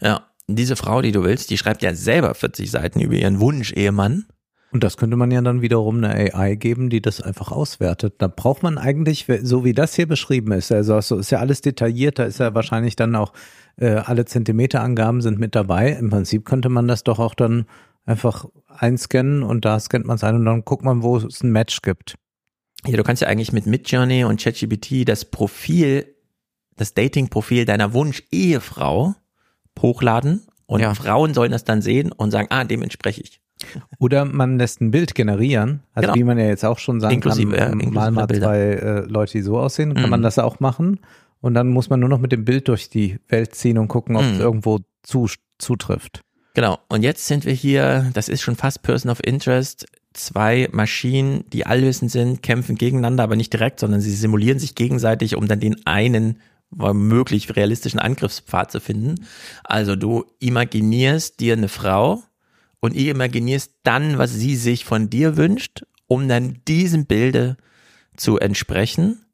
Ja, 0.00 0.26
diese 0.46 0.74
Frau, 0.76 1.02
die 1.02 1.12
du 1.12 1.22
willst, 1.22 1.50
die 1.50 1.58
schreibt 1.58 1.82
ja 1.82 1.92
selber 1.92 2.34
40 2.34 2.70
Seiten 2.70 3.00
über 3.00 3.16
ihren 3.16 3.38
Wunsch-Ehemann. 3.38 4.24
Und 4.72 4.84
das 4.84 4.96
könnte 4.96 5.16
man 5.16 5.32
ja 5.32 5.40
dann 5.40 5.62
wiederum 5.62 6.02
eine 6.02 6.32
AI 6.34 6.54
geben, 6.54 6.90
die 6.90 7.02
das 7.02 7.20
einfach 7.20 7.50
auswertet. 7.50 8.14
Da 8.18 8.28
braucht 8.28 8.62
man 8.62 8.78
eigentlich, 8.78 9.26
so 9.42 9.64
wie 9.64 9.72
das 9.72 9.94
hier 9.94 10.06
beschrieben 10.06 10.52
ist, 10.52 10.70
also 10.70 11.00
so 11.00 11.18
ist 11.18 11.30
ja 11.30 11.40
alles 11.40 11.60
detailliert, 11.60 12.20
da 12.20 12.24
ist 12.24 12.38
ja 12.38 12.54
wahrscheinlich 12.54 12.94
dann 12.94 13.16
auch 13.16 13.32
äh, 13.76 13.90
alle 13.90 14.26
Zentimeterangaben 14.26 15.22
sind 15.22 15.40
mit 15.40 15.56
dabei. 15.56 15.90
Im 15.92 16.10
Prinzip 16.10 16.44
könnte 16.44 16.68
man 16.68 16.86
das 16.86 17.02
doch 17.02 17.18
auch 17.18 17.34
dann 17.34 17.66
einfach 18.04 18.46
einscannen 18.68 19.42
und 19.42 19.64
da 19.64 19.78
scannt 19.80 20.06
man 20.06 20.16
es 20.16 20.24
ein 20.24 20.36
und 20.36 20.44
dann 20.44 20.64
guckt 20.64 20.84
man, 20.84 21.02
wo 21.02 21.16
es 21.16 21.42
ein 21.42 21.50
Match 21.50 21.82
gibt. 21.82 22.14
Ja, 22.86 22.96
du 22.96 23.02
kannst 23.02 23.22
ja 23.22 23.28
eigentlich 23.28 23.52
mit 23.52 23.66
Midjourney 23.66 24.24
und 24.24 24.40
ChatGPT 24.40 25.06
das 25.08 25.24
Profil, 25.24 26.14
das 26.76 26.94
Dating-Profil 26.94 27.64
deiner 27.64 27.92
Wunsch-Ehefrau 27.92 29.14
hochladen 29.80 30.42
und 30.66 30.84
Frauen 30.94 31.34
sollen 31.34 31.52
das 31.52 31.64
dann 31.64 31.82
sehen 31.82 32.12
und 32.12 32.30
sagen, 32.30 32.48
ah, 32.50 32.64
dem 32.64 32.82
entspreche 32.82 33.22
ich. 33.22 33.39
Oder 33.98 34.24
man 34.24 34.58
lässt 34.58 34.80
ein 34.80 34.90
Bild 34.90 35.14
generieren, 35.14 35.80
also 35.94 36.06
Genau. 36.08 36.18
wie 36.18 36.24
man 36.24 36.38
ja 36.38 36.46
jetzt 36.46 36.64
auch 36.64 36.78
schon 36.78 37.00
sagen 37.00 37.14
Inklusive, 37.14 37.52
ja, 37.56 37.64
kann, 37.64 37.72
inklusive 37.74 37.94
mal 37.94 38.10
mal 38.10 38.26
Bilder. 38.26 38.46
zwei 38.46 38.58
äh, 38.58 39.00
Leute, 39.06 39.32
die 39.32 39.42
so 39.42 39.58
aussehen, 39.58 39.94
kann 39.94 40.04
Mhm. 40.04 40.10
man 40.10 40.22
das 40.22 40.38
auch 40.38 40.60
machen. 40.60 41.00
Und 41.40 41.54
dann 41.54 41.68
muss 41.68 41.88
man 41.90 42.00
nur 42.00 42.08
noch 42.08 42.18
mit 42.20 42.32
dem 42.32 42.44
Bild 42.44 42.68
durch 42.68 42.90
die 42.90 43.18
Welt 43.28 43.54
ziehen 43.54 43.78
und 43.78 43.88
gucken, 43.88 44.16
ob 44.16 44.22
es 44.24 44.34
Mhm. 44.34 44.40
irgendwo 44.40 44.78
zu, 45.02 45.28
zutrifft. 45.58 46.20
Genau. 46.54 46.78
Und 46.88 47.02
jetzt 47.02 47.26
sind 47.26 47.44
wir 47.46 47.52
hier, 47.52 48.10
das 48.12 48.28
ist 48.28 48.42
schon 48.42 48.56
fast 48.56 48.82
Person 48.82 49.10
of 49.10 49.20
Interest. 49.24 49.86
Zwei 50.12 50.68
Maschinen, 50.72 51.44
die 51.52 51.64
allwissend 51.66 52.10
sind, 52.10 52.42
kämpfen 52.42 52.74
gegeneinander, 52.76 53.22
aber 53.22 53.36
nicht 53.36 53.52
direkt, 53.52 53.78
sondern 53.80 54.00
sie 54.00 54.12
simulieren 54.12 54.58
sich 54.58 54.74
gegenseitig, 54.74 55.36
um 55.36 55.46
dann 55.46 55.60
den 55.60 55.86
einen 55.86 56.38
womöglich 56.72 57.54
realistischen 57.56 58.00
Angriffspfad 58.00 58.70
zu 58.72 58.80
finden. 58.80 59.26
Also 59.64 59.96
du 59.96 60.24
imaginierst 60.40 61.40
dir 61.40 61.54
eine 61.54 61.68
Frau 61.68 62.22
und 62.80 62.94
ihr 62.94 63.10
imaginierst 63.10 63.72
dann, 63.82 64.18
was 64.18 64.34
sie 64.34 64.56
sich 64.56 64.84
von 64.84 65.10
dir 65.10 65.36
wünscht, 65.36 65.84
um 66.06 66.28
dann 66.28 66.60
diesem 66.66 67.06
Bilde 67.06 67.56
zu 68.16 68.38
entsprechen 68.38 69.24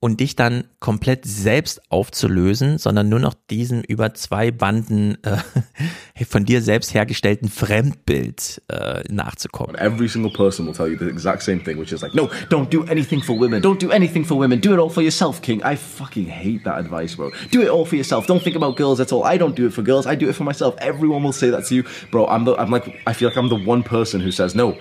und 0.00 0.20
dich 0.20 0.36
dann 0.36 0.64
komplett 0.78 1.24
selbst 1.24 1.80
aufzulösen, 1.90 2.78
sondern 2.78 3.08
nur 3.08 3.18
noch 3.18 3.34
diesem 3.50 3.82
über 3.82 4.14
zwei 4.14 4.52
Banden 4.52 5.18
äh, 5.24 5.38
von 6.24 6.44
dir 6.44 6.62
selbst 6.62 6.94
hergestellten 6.94 7.48
Fremdbild 7.48 8.62
äh, 8.68 9.02
nachzukommen. 9.10 9.74
Every 9.76 10.08
single 10.08 10.30
person 10.30 10.66
will 10.66 10.72
tell 10.72 10.88
you 10.88 10.96
the 10.96 11.08
exact 11.08 11.42
same 11.42 11.58
thing, 11.58 11.78
which 11.78 11.92
is 11.92 12.02
like, 12.02 12.14
no, 12.14 12.30
don't 12.48 12.72
do 12.72 12.84
anything 12.84 13.20
for 13.20 13.36
women. 13.36 13.60
Don't 13.60 13.82
do 13.82 13.90
anything 13.90 14.24
for 14.24 14.38
women. 14.38 14.60
Do 14.60 14.72
it 14.72 14.78
all 14.78 14.90
for 14.90 15.02
yourself, 15.02 15.42
King. 15.42 15.62
I 15.64 15.74
fucking 15.74 16.26
hate 16.26 16.62
that 16.64 16.78
advice, 16.78 17.16
bro. 17.16 17.32
Do 17.50 17.60
it 17.60 17.68
all 17.68 17.84
for 17.84 17.96
yourself. 17.96 18.28
Don't 18.28 18.42
think 18.42 18.54
about 18.54 18.76
girls 18.76 19.00
at 19.00 19.12
all. 19.12 19.24
I 19.24 19.36
don't 19.36 19.56
do 19.56 19.66
it 19.66 19.72
for 19.72 19.82
girls. 19.82 20.06
I 20.06 20.14
do 20.14 20.28
it 20.28 20.34
for 20.34 20.44
myself. 20.44 20.76
Everyone 20.78 21.24
will 21.24 21.32
say 21.32 21.50
that 21.50 21.64
to 21.66 21.74
you, 21.74 21.84
bro. 22.12 22.26
I'm 22.26 22.44
the, 22.44 22.54
I'm 22.54 22.70
like, 22.70 23.00
I 23.04 23.12
feel 23.14 23.30
like 23.30 23.36
I'm 23.36 23.48
the 23.48 23.64
one 23.66 23.82
person 23.82 24.20
who 24.20 24.30
says, 24.30 24.54
no, 24.54 24.78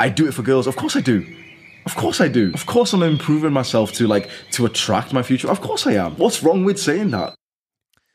I 0.00 0.08
do 0.08 0.26
it 0.26 0.34
for 0.34 0.42
girls. 0.42 0.66
Of 0.66 0.74
course 0.74 0.96
I 0.96 1.00
do. 1.02 1.24
Of 1.90 1.96
course 1.96 2.24
I 2.24 2.28
do. 2.30 2.50
Of 2.54 2.66
course 2.66 2.94
I'm 2.96 3.02
improving 3.02 3.52
myself 3.52 3.90
to 3.92 4.06
like 4.06 4.28
to 4.52 4.64
attract 4.64 5.12
my 5.12 5.22
future. 5.24 5.50
Of 5.50 5.60
course 5.60 5.88
I 5.90 5.98
am. 5.98 6.16
What's 6.18 6.44
wrong 6.44 6.64
with 6.64 6.78
saying 6.78 7.10
that? 7.10 7.34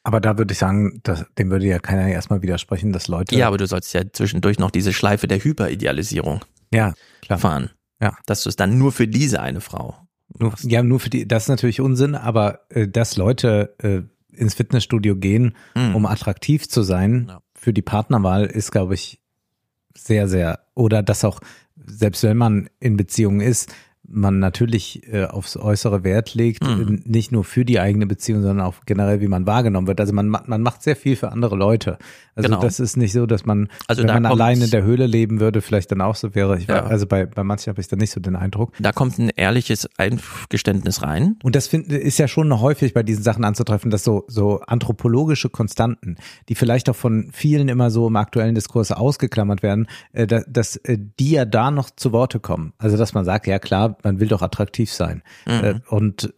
Aber 0.03 0.21
da 0.21 0.37
würde 0.37 0.53
ich 0.53 0.59
sagen, 0.59 1.01
das, 1.03 1.25
dem 1.37 1.49
würde 1.49 1.65
ja 1.65 1.79
keiner 1.79 2.07
erstmal 2.07 2.41
widersprechen, 2.41 2.93
dass 2.93 3.07
Leute. 3.07 3.35
Ja, 3.35 3.47
aber 3.47 3.57
du 3.57 3.67
sollst 3.67 3.93
ja 3.93 4.01
zwischendurch 4.13 4.59
noch 4.59 4.71
diese 4.71 4.93
Schleife 4.93 5.27
der 5.27 5.39
Hyperidealisierung 5.39 6.41
Ja, 6.73 6.93
klar. 7.21 7.39
fahren. 7.39 7.69
Ja. 8.01 8.15
Dass 8.25 8.43
du 8.43 8.49
es 8.49 8.55
dann 8.55 8.77
nur 8.77 8.91
für 8.91 9.07
diese 9.07 9.41
eine 9.41 9.61
Frau. 9.61 9.97
Nur, 10.39 10.53
ja, 10.61 10.83
nur 10.83 10.99
für 10.99 11.09
die, 11.09 11.27
das 11.27 11.43
ist 11.43 11.49
natürlich 11.49 11.81
Unsinn, 11.81 12.15
aber 12.15 12.61
äh, 12.69 12.87
dass 12.87 13.17
Leute 13.17 13.75
äh, 13.79 14.01
ins 14.35 14.53
Fitnessstudio 14.53 15.15
gehen, 15.15 15.55
Mhm. 15.75 15.95
um 15.95 16.05
attraktiv 16.05 16.67
zu 16.69 16.81
sein 16.83 17.31
für 17.55 17.73
die 17.73 17.81
Partnerwahl, 17.81 18.45
ist, 18.45 18.71
glaube 18.71 18.93
ich, 18.93 19.21
sehr, 19.97 20.27
sehr, 20.27 20.59
oder 20.75 21.01
dass 21.03 21.23
auch, 21.25 21.39
selbst 21.87 22.23
wenn 22.23 22.37
man 22.37 22.69
in 22.79 22.97
Beziehungen 22.97 23.41
ist, 23.41 23.73
man 24.07 24.39
natürlich 24.39 25.01
äh, 25.11 25.25
aufs 25.25 25.57
äußere 25.57 26.03
Wert 26.03 26.33
legt, 26.35 26.63
Mhm. 26.63 27.01
nicht 27.05 27.31
nur 27.31 27.43
für 27.43 27.65
die 27.65 27.79
eigene 27.79 28.05
Beziehung, 28.07 28.41
sondern 28.41 28.65
auch 28.65 28.75
generell, 28.85 29.21
wie 29.21 29.27
man 29.27 29.45
wahrgenommen 29.47 29.87
wird. 29.87 29.99
Also 29.99 30.13
man, 30.13 30.27
ma- 30.29 30.43
man 30.45 30.61
macht 30.61 30.83
sehr 30.83 30.95
viel 30.95 31.15
für 31.15 31.31
andere 31.31 31.55
Leute. 31.55 31.97
Also 32.35 32.49
Genau. 32.49 32.61
das 32.61 32.79
ist 32.79 32.97
nicht 32.97 33.13
so, 33.13 33.25
dass 33.25 33.45
man, 33.45 33.69
Also 33.87 34.01
wenn 34.01 34.07
da 34.07 34.13
man 34.15 34.25
allein 34.25 34.61
in 34.61 34.69
der 34.69 34.83
Höhle 34.83 35.07
leben 35.07 35.39
würde, 35.39 35.61
vielleicht 35.61 35.91
dann 35.91 36.01
auch 36.01 36.15
so 36.15 36.35
wäre. 36.35 36.57
Ich 36.57 36.67
war, 36.67 36.75
Ja. 36.75 36.83
Also 36.85 37.07
bei, 37.07 37.25
bei 37.25 37.43
manchen 37.43 37.69
habe 37.71 37.81
ich 37.81 37.87
da 37.87 37.95
nicht 37.95 38.11
so 38.11 38.19
den 38.19 38.35
Eindruck. 38.35 38.73
Da 38.79 38.91
kommt 38.91 39.17
ein 39.19 39.29
ehrliches 39.35 39.87
Eingeständnis 39.97 41.01
rein. 41.01 41.37
Und 41.43 41.55
das 41.55 41.67
find, 41.67 41.87
ist 41.91 42.17
ja 42.19 42.27
schon 42.27 42.59
häufig 42.59 42.93
bei 42.93 43.03
diesen 43.03 43.23
Sachen 43.23 43.43
anzutreffen, 43.43 43.91
dass 43.91 44.03
so, 44.03 44.25
so 44.27 44.59
anthropologische 44.61 45.49
Konstanten, 45.49 46.15
die 46.49 46.55
vielleicht 46.55 46.89
auch 46.89 46.95
von 46.95 47.29
vielen 47.31 47.67
immer 47.69 47.89
so 47.89 48.07
im 48.07 48.15
aktuellen 48.15 48.55
Diskurs 48.55 48.91
ausgeklammert 48.91 49.63
werden, 49.63 49.87
äh, 50.13 50.27
da- 50.27 50.43
dass 50.47 50.75
äh, 50.77 50.97
die 51.19 51.31
ja 51.31 51.45
da 51.45 51.71
noch 51.71 51.89
zu 51.89 52.11
Worte 52.11 52.39
kommen. 52.39 52.73
Also 52.77 52.97
dass 52.97 53.13
man 53.13 53.25
sagt, 53.25 53.47
ja 53.47 53.59
klar, 53.59 53.94
man 54.03 54.19
will 54.19 54.27
doch 54.27 54.41
attraktiv 54.41 54.91
sein. 54.91 55.23
Mhm. 55.45 55.51
Äh, 55.63 55.75
Und 55.89 56.33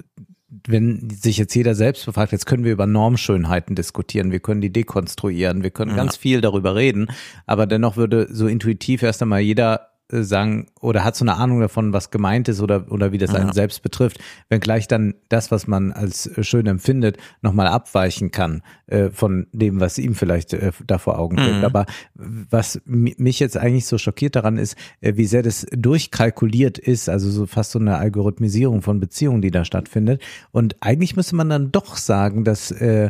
wenn 0.66 1.10
sich 1.10 1.38
jetzt 1.38 1.54
jeder 1.56 1.76
selbst 1.76 2.06
befragt, 2.06 2.32
jetzt 2.32 2.46
können 2.46 2.64
wir 2.64 2.72
über 2.72 2.88
Normschönheiten 2.88 3.76
diskutieren, 3.76 4.32
wir 4.32 4.40
können 4.40 4.62
die 4.62 4.72
dekonstruieren, 4.72 5.64
wir 5.64 5.72
können 5.72 5.92
Ja. 5.92 5.98
ganz 5.98 6.16
viel 6.18 6.42
darüber 6.42 6.76
reden, 6.76 7.08
aber 7.46 7.68
dennoch 7.68 7.98
würde 7.98 8.28
so 8.32 8.48
intuitiv 8.48 9.04
erst 9.04 9.22
einmal 9.22 9.42
jeder 9.42 9.90
sagen 10.10 10.68
oder 10.80 11.04
hat 11.04 11.16
so 11.18 11.26
eine 11.26 11.36
Ahnung 11.36 11.60
davon, 11.60 11.92
was 11.92 12.12
gemeint 12.12 12.48
ist 12.48 12.62
oder, 12.62 12.90
oder 12.92 13.12
wie 13.12 13.18
das 13.18 13.36
einen 13.36 13.48
Ja. 13.48 13.54
selbst 13.54 13.82
betrifft, 13.82 14.20
wenngleich 14.48 14.88
dann 14.88 15.16
das, 15.28 15.52
was 15.52 15.68
man 15.68 15.92
als 15.92 16.28
äh, 16.28 16.44
schön 16.44 16.66
empfindet, 16.66 17.18
nochmal 17.42 17.68
abweichen 17.68 18.32
kann 18.32 18.62
äh, 18.86 19.10
von 19.10 19.48
dem, 19.52 19.82
was 19.82 19.98
ihm 19.98 20.16
vielleicht 20.16 20.54
äh, 20.54 20.72
da 20.86 20.98
vor 20.98 21.20
Augen 21.20 21.38
steht. 21.38 21.58
Mhm. 21.58 21.66
Aber 21.66 21.86
was 22.16 22.80
mi- 22.86 23.16
mich 23.18 23.40
jetzt 23.42 23.58
eigentlich 23.58 23.86
so 23.86 23.98
schockiert 23.98 24.38
daran 24.38 24.58
ist, 24.58 24.78
äh, 25.02 25.18
wie 25.18 25.26
sehr 25.26 25.44
das 25.44 25.66
durchkalkuliert 25.76 26.78
ist, 26.78 27.10
also 27.10 27.30
so 27.30 27.46
fast 27.46 27.72
so 27.72 27.80
eine 27.80 27.98
Algorithmisierung 27.98 28.82
von 28.82 29.02
Beziehungen, 29.02 29.42
die 29.42 29.52
da 29.52 29.66
stattfindet. 29.66 30.22
Und 30.52 30.78
eigentlich 30.80 31.18
müsste 31.18 31.36
man 31.36 31.50
dann 31.50 31.72
doch 31.74 31.98
sagen, 31.98 32.46
dass 32.46 32.72
äh, 32.72 33.10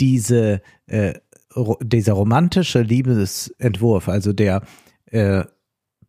diese 0.00 0.62
äh, 0.86 1.14
dieser 1.80 2.14
romantische 2.14 2.82
Liebesentwurf, 2.82 4.08
also 4.08 4.32
der 4.32 4.62
äh, 5.12 5.44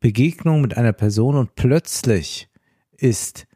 Begegnung 0.06 0.62
mit 0.62 0.78
einer 0.78 0.94
Person 0.94 1.36
und 1.36 1.56
plötzlich 1.56 2.48
ist 2.96 3.48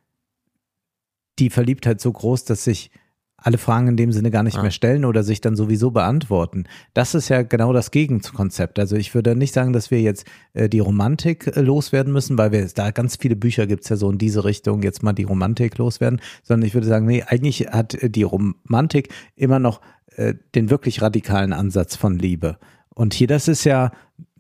die 1.38 1.52
Verliebtheit 1.52 2.02
so 2.02 2.12
groß, 2.12 2.44
dass 2.46 2.64
sich 2.64 2.90
alle 3.38 3.60
Fragen 3.60 3.90
in 3.90 3.98
dem 3.98 4.12
Sinne 4.12 4.32
gar 4.32 4.42
nicht 4.42 4.58
Ah. 4.58 4.64
mehr 4.64 4.72
stellen 4.72 5.06
oder 5.06 5.22
sich 5.22 5.42
dann 5.42 5.56
sowieso 5.56 5.92
beantworten. 5.92 6.64
Das 6.96 7.14
ist 7.14 7.30
ja 7.30 7.44
genau 7.44 7.72
das 7.72 7.92
Gegenkonzept. 7.92 8.80
Also 8.80 8.96
ich 8.96 9.14
würde 9.14 9.36
nicht 9.36 9.54
sagen, 9.54 9.74
dass 9.74 9.92
wir 9.92 10.02
jetzt 10.02 10.26
äh, 10.54 10.68
die 10.68 10.80
Romantik 10.80 11.56
äh, 11.56 11.62
loswerden 11.62 12.12
müssen, 12.12 12.36
weil 12.40 12.52
wir 12.52 12.68
da 12.74 12.90
ganz 12.90 13.18
viele 13.18 13.36
Bücher 13.36 13.68
gibt's 13.68 13.90
ja 13.90 13.96
so 13.96 14.10
in 14.10 14.18
diese 14.18 14.44
Richtung, 14.44 14.82
jetzt 14.82 15.04
mal 15.04 15.14
die 15.14 15.26
Romantik 15.26 15.78
loswerden, 15.78 16.20
sondern 16.42 16.66
ich 16.66 16.74
würde 16.74 16.88
sagen, 16.88 17.06
nee, 17.06 17.22
eigentlich 17.22 17.68
hat 17.68 17.94
äh, 17.94 18.10
die 18.10 18.24
Romantik 18.24 19.10
immer 19.36 19.60
noch 19.60 19.82
äh, 20.16 20.34
den 20.56 20.72
wirklich 20.72 21.04
radikalen 21.04 21.54
Ansatz 21.54 21.96
von 21.96 22.18
Liebe. 22.18 22.58
Und 22.96 23.14
hier, 23.14 23.28
das 23.28 23.48
ist 23.48 23.66
ja 23.66 23.92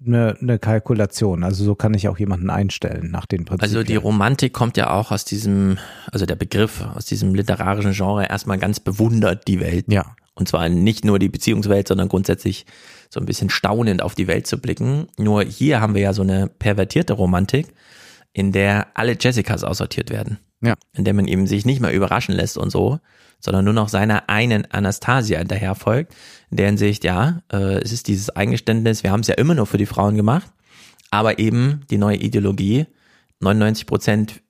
eine, 0.06 0.38
eine 0.42 0.60
Kalkulation. 0.60 1.44
Also 1.44 1.64
so 1.64 1.76
kann 1.76 1.94
ich 1.94 2.08
auch 2.08 2.18
jemanden 2.18 2.50
einstellen 2.50 3.12
nach 3.12 3.26
den 3.26 3.46
Prinzipien. 3.46 3.78
Also 3.78 3.84
die 3.84 3.96
Romantik 3.96 4.54
kommt 4.54 4.78
ja 4.78 4.92
auch 4.92 5.12
aus 5.12 5.26
diesem, 5.26 5.78
also 6.12 6.26
der 6.26 6.36
Begriff 6.36 6.84
aus 6.96 7.06
diesem 7.06 7.36
literarischen 7.36 7.92
Genre 7.92 8.28
erstmal 8.28 8.58
ganz 8.58 8.80
bewundert 8.80 9.48
die 9.48 9.60
Welt. 9.60 9.86
Ja. 9.90 10.16
Und 10.36 10.48
zwar 10.48 10.70
nicht 10.70 11.04
nur 11.04 11.20
die 11.20 11.30
Beziehungswelt, 11.30 11.88
sondern 11.88 12.08
grundsätzlich 12.08 12.66
so 13.10 13.20
ein 13.20 13.26
bisschen 13.26 13.50
staunend 13.50 14.02
auf 14.02 14.16
die 14.16 14.28
Welt 14.28 14.48
zu 14.48 14.58
blicken. 14.58 15.08
Nur 15.18 15.44
hier 15.44 15.82
haben 15.82 15.96
wir 15.96 16.02
ja 16.02 16.14
so 16.14 16.22
eine 16.22 16.48
pervertierte 16.48 17.14
Romantik, 17.14 17.68
in 18.32 18.52
der 18.52 18.88
alle 18.94 19.18
Jessicas 19.20 19.64
aussortiert 19.64 20.10
werden. 20.10 20.40
Ja. 20.62 20.76
In 20.94 21.04
der 21.04 21.14
man 21.14 21.28
eben 21.28 21.48
sich 21.48 21.66
nicht 21.66 21.82
mehr 21.82 21.94
überraschen 21.94 22.36
lässt 22.36 22.58
und 22.58 22.70
so, 22.70 23.00
sondern 23.40 23.66
nur 23.66 23.74
noch 23.74 23.90
seiner 23.90 24.30
einen 24.30 24.70
Anastasia 24.72 25.40
hinterher 25.40 25.76
folgt, 25.76 26.16
in 26.52 26.58
der 26.58 26.68
Hinsicht, 26.68 27.04
ja, 27.04 27.42
äh, 27.52 27.82
es 27.82 27.92
ist 27.92 28.08
dieses 28.08 28.30
Eingeständnis, 28.30 29.04
wir 29.04 29.12
haben 29.12 29.22
es 29.22 29.28
ja 29.28 29.36
immer 29.36 29.56
nur 29.56 29.66
für 29.66 29.78
die 29.78 29.86
Frauen 29.86 30.16
gemacht, 30.16 30.52
aber 31.12 31.40
eben 31.40 31.82
die 31.90 31.98
neue 31.98 32.18
Ideologie, 32.18 32.86
99 33.40 33.86
Prozent 33.86 34.42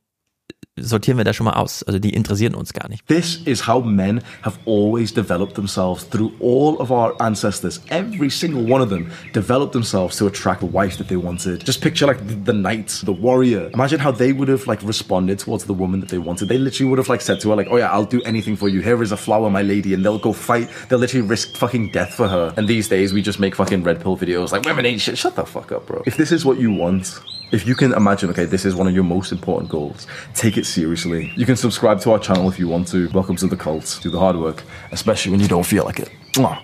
sortieren 0.81 1.17
wir 1.17 1.25
da 1.25 1.33
schon 1.33 1.45
mal 1.45 1.53
aus. 1.53 1.83
Also 1.83 1.99
die 1.99 2.11
interessieren 2.11 2.55
uns 2.55 2.73
gar 2.73 2.89
nicht. 2.89 3.05
This 3.07 3.41
is 3.45 3.67
how 3.67 3.81
men 3.81 4.21
have 4.43 4.57
always 4.65 5.13
developed 5.13 5.55
themselves 5.55 6.07
through 6.09 6.31
all 6.39 6.79
of 6.79 6.91
our 6.91 7.13
ancestors. 7.21 7.81
Every 7.89 8.29
single 8.29 8.63
one 8.71 8.81
of 8.81 8.89
them 8.89 9.11
developed 9.33 9.73
themselves 9.73 10.17
to 10.17 10.27
attract 10.27 10.63
a 10.63 10.65
wife 10.65 10.97
that 10.97 11.07
they 11.07 11.17
wanted. 11.17 11.65
Just 11.65 11.81
picture 11.81 12.07
like 12.07 12.25
the, 12.27 12.35
the 12.35 12.53
knight, 12.53 13.01
the 13.03 13.13
warrior. 13.13 13.69
Imagine 13.73 13.99
how 13.99 14.11
they 14.11 14.33
would 14.33 14.47
have 14.47 14.67
like 14.67 14.81
responded 14.83 15.39
towards 15.39 15.65
the 15.65 15.73
woman 15.73 15.99
that 15.99 16.09
they 16.09 16.17
wanted. 16.17 16.49
They 16.49 16.57
literally 16.57 16.89
would 16.89 16.99
have 16.99 17.09
like 17.09 17.21
said 17.21 17.39
to 17.41 17.49
her 17.49 17.55
like, 17.55 17.67
"Oh 17.69 17.77
yeah, 17.77 17.91
I'll 17.91 18.05
do 18.05 18.21
anything 18.23 18.55
for 18.55 18.69
you. 18.69 18.81
Here 18.81 19.01
is 19.01 19.11
a 19.11 19.17
flower, 19.17 19.49
my 19.49 19.61
lady," 19.61 19.93
and 19.93 20.03
they'll 20.03 20.19
go 20.19 20.33
fight. 20.33 20.69
They'll 20.89 20.99
literally 20.99 21.27
risk 21.27 21.55
fucking 21.55 21.91
death 21.91 22.13
for 22.13 22.27
her. 22.27 22.53
And 22.57 22.67
these 22.67 22.87
days 22.87 23.13
we 23.13 23.21
just 23.21 23.39
make 23.39 23.55
fucking 23.55 23.83
red 23.83 24.01
pill 24.01 24.17
videos 24.17 24.51
like 24.51 24.63
women 24.65 24.85
ain't 24.85 25.01
shit. 25.01 25.17
Shut 25.17 25.35
the 25.35 25.45
fuck 25.45 25.71
up, 25.71 25.85
bro. 25.87 26.03
If 26.05 26.17
this 26.17 26.31
is 26.31 26.45
what 26.45 26.59
you 26.59 26.71
want. 26.71 27.19
If 27.51 27.65
you 27.65 27.75
can 27.75 27.93
imagine, 27.93 28.29
okay, 28.29 28.45
this 28.45 28.63
is 28.63 28.75
one 28.75 28.87
of 28.87 28.93
your 28.93 29.03
most 29.03 29.31
important 29.31 29.71
goals, 29.71 30.05
take 30.35 30.55
it 30.55 30.67
seriously. 30.67 31.31
You 31.35 31.47
can 31.47 31.55
subscribe 31.55 31.99
to 32.01 32.11
our 32.11 32.19
channel 32.19 32.47
if 32.47 32.59
you 32.59 32.67
want 32.67 32.87
to. 32.89 33.09
Welcome 33.11 33.37
to 33.37 33.47
the 33.47 33.57
cult. 33.57 33.99
Do 34.03 34.11
the 34.11 34.19
hard 34.19 34.35
work, 34.35 34.63
especially 34.91 35.31
when 35.31 35.39
you 35.39 35.47
don't 35.47 35.65
feel 35.65 35.83
like 35.83 35.99
it. 35.99 36.11
Mwah. 36.33 36.63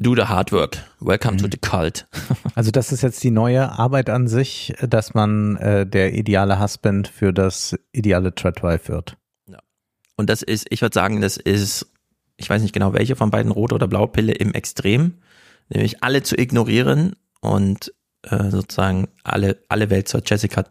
Do 0.00 0.14
the 0.14 0.24
hard 0.24 0.52
work. 0.52 0.78
Welcome 1.00 1.36
to 1.38 1.48
the 1.48 1.58
cult. 1.58 2.06
Also 2.54 2.70
das 2.70 2.90
ist 2.90 3.02
jetzt 3.02 3.22
die 3.22 3.30
neue 3.30 3.78
Arbeit 3.78 4.08
an 4.08 4.28
sich, 4.28 4.72
dass 4.80 5.12
man 5.12 5.56
äh, 5.56 5.86
der 5.86 6.14
ideale 6.14 6.58
Husband 6.58 7.06
für 7.06 7.34
das 7.34 7.76
ideale 7.92 8.34
Treadwife 8.34 8.88
wird. 8.88 9.18
Und 10.16 10.30
das 10.30 10.40
ist, 10.40 10.66
ich 10.70 10.80
würde 10.80 10.94
sagen, 10.94 11.20
das 11.20 11.36
ist, 11.36 11.92
ich 12.38 12.48
weiß 12.48 12.62
nicht 12.62 12.72
genau 12.72 12.94
welche 12.94 13.16
von 13.16 13.30
beiden, 13.30 13.52
rote 13.52 13.74
oder 13.74 13.86
blaue 13.86 14.08
Pille 14.08 14.32
im 14.32 14.54
Extrem, 14.54 15.18
nämlich 15.68 16.02
alle 16.02 16.22
zu 16.22 16.38
ignorieren 16.38 17.16
und 17.42 17.92
äh, 18.30 18.50
sozusagen 18.50 19.08
alle, 19.24 19.58
alle 19.68 19.90
Welt 19.90 20.08
zur 20.08 20.22
Jessica 20.24 20.64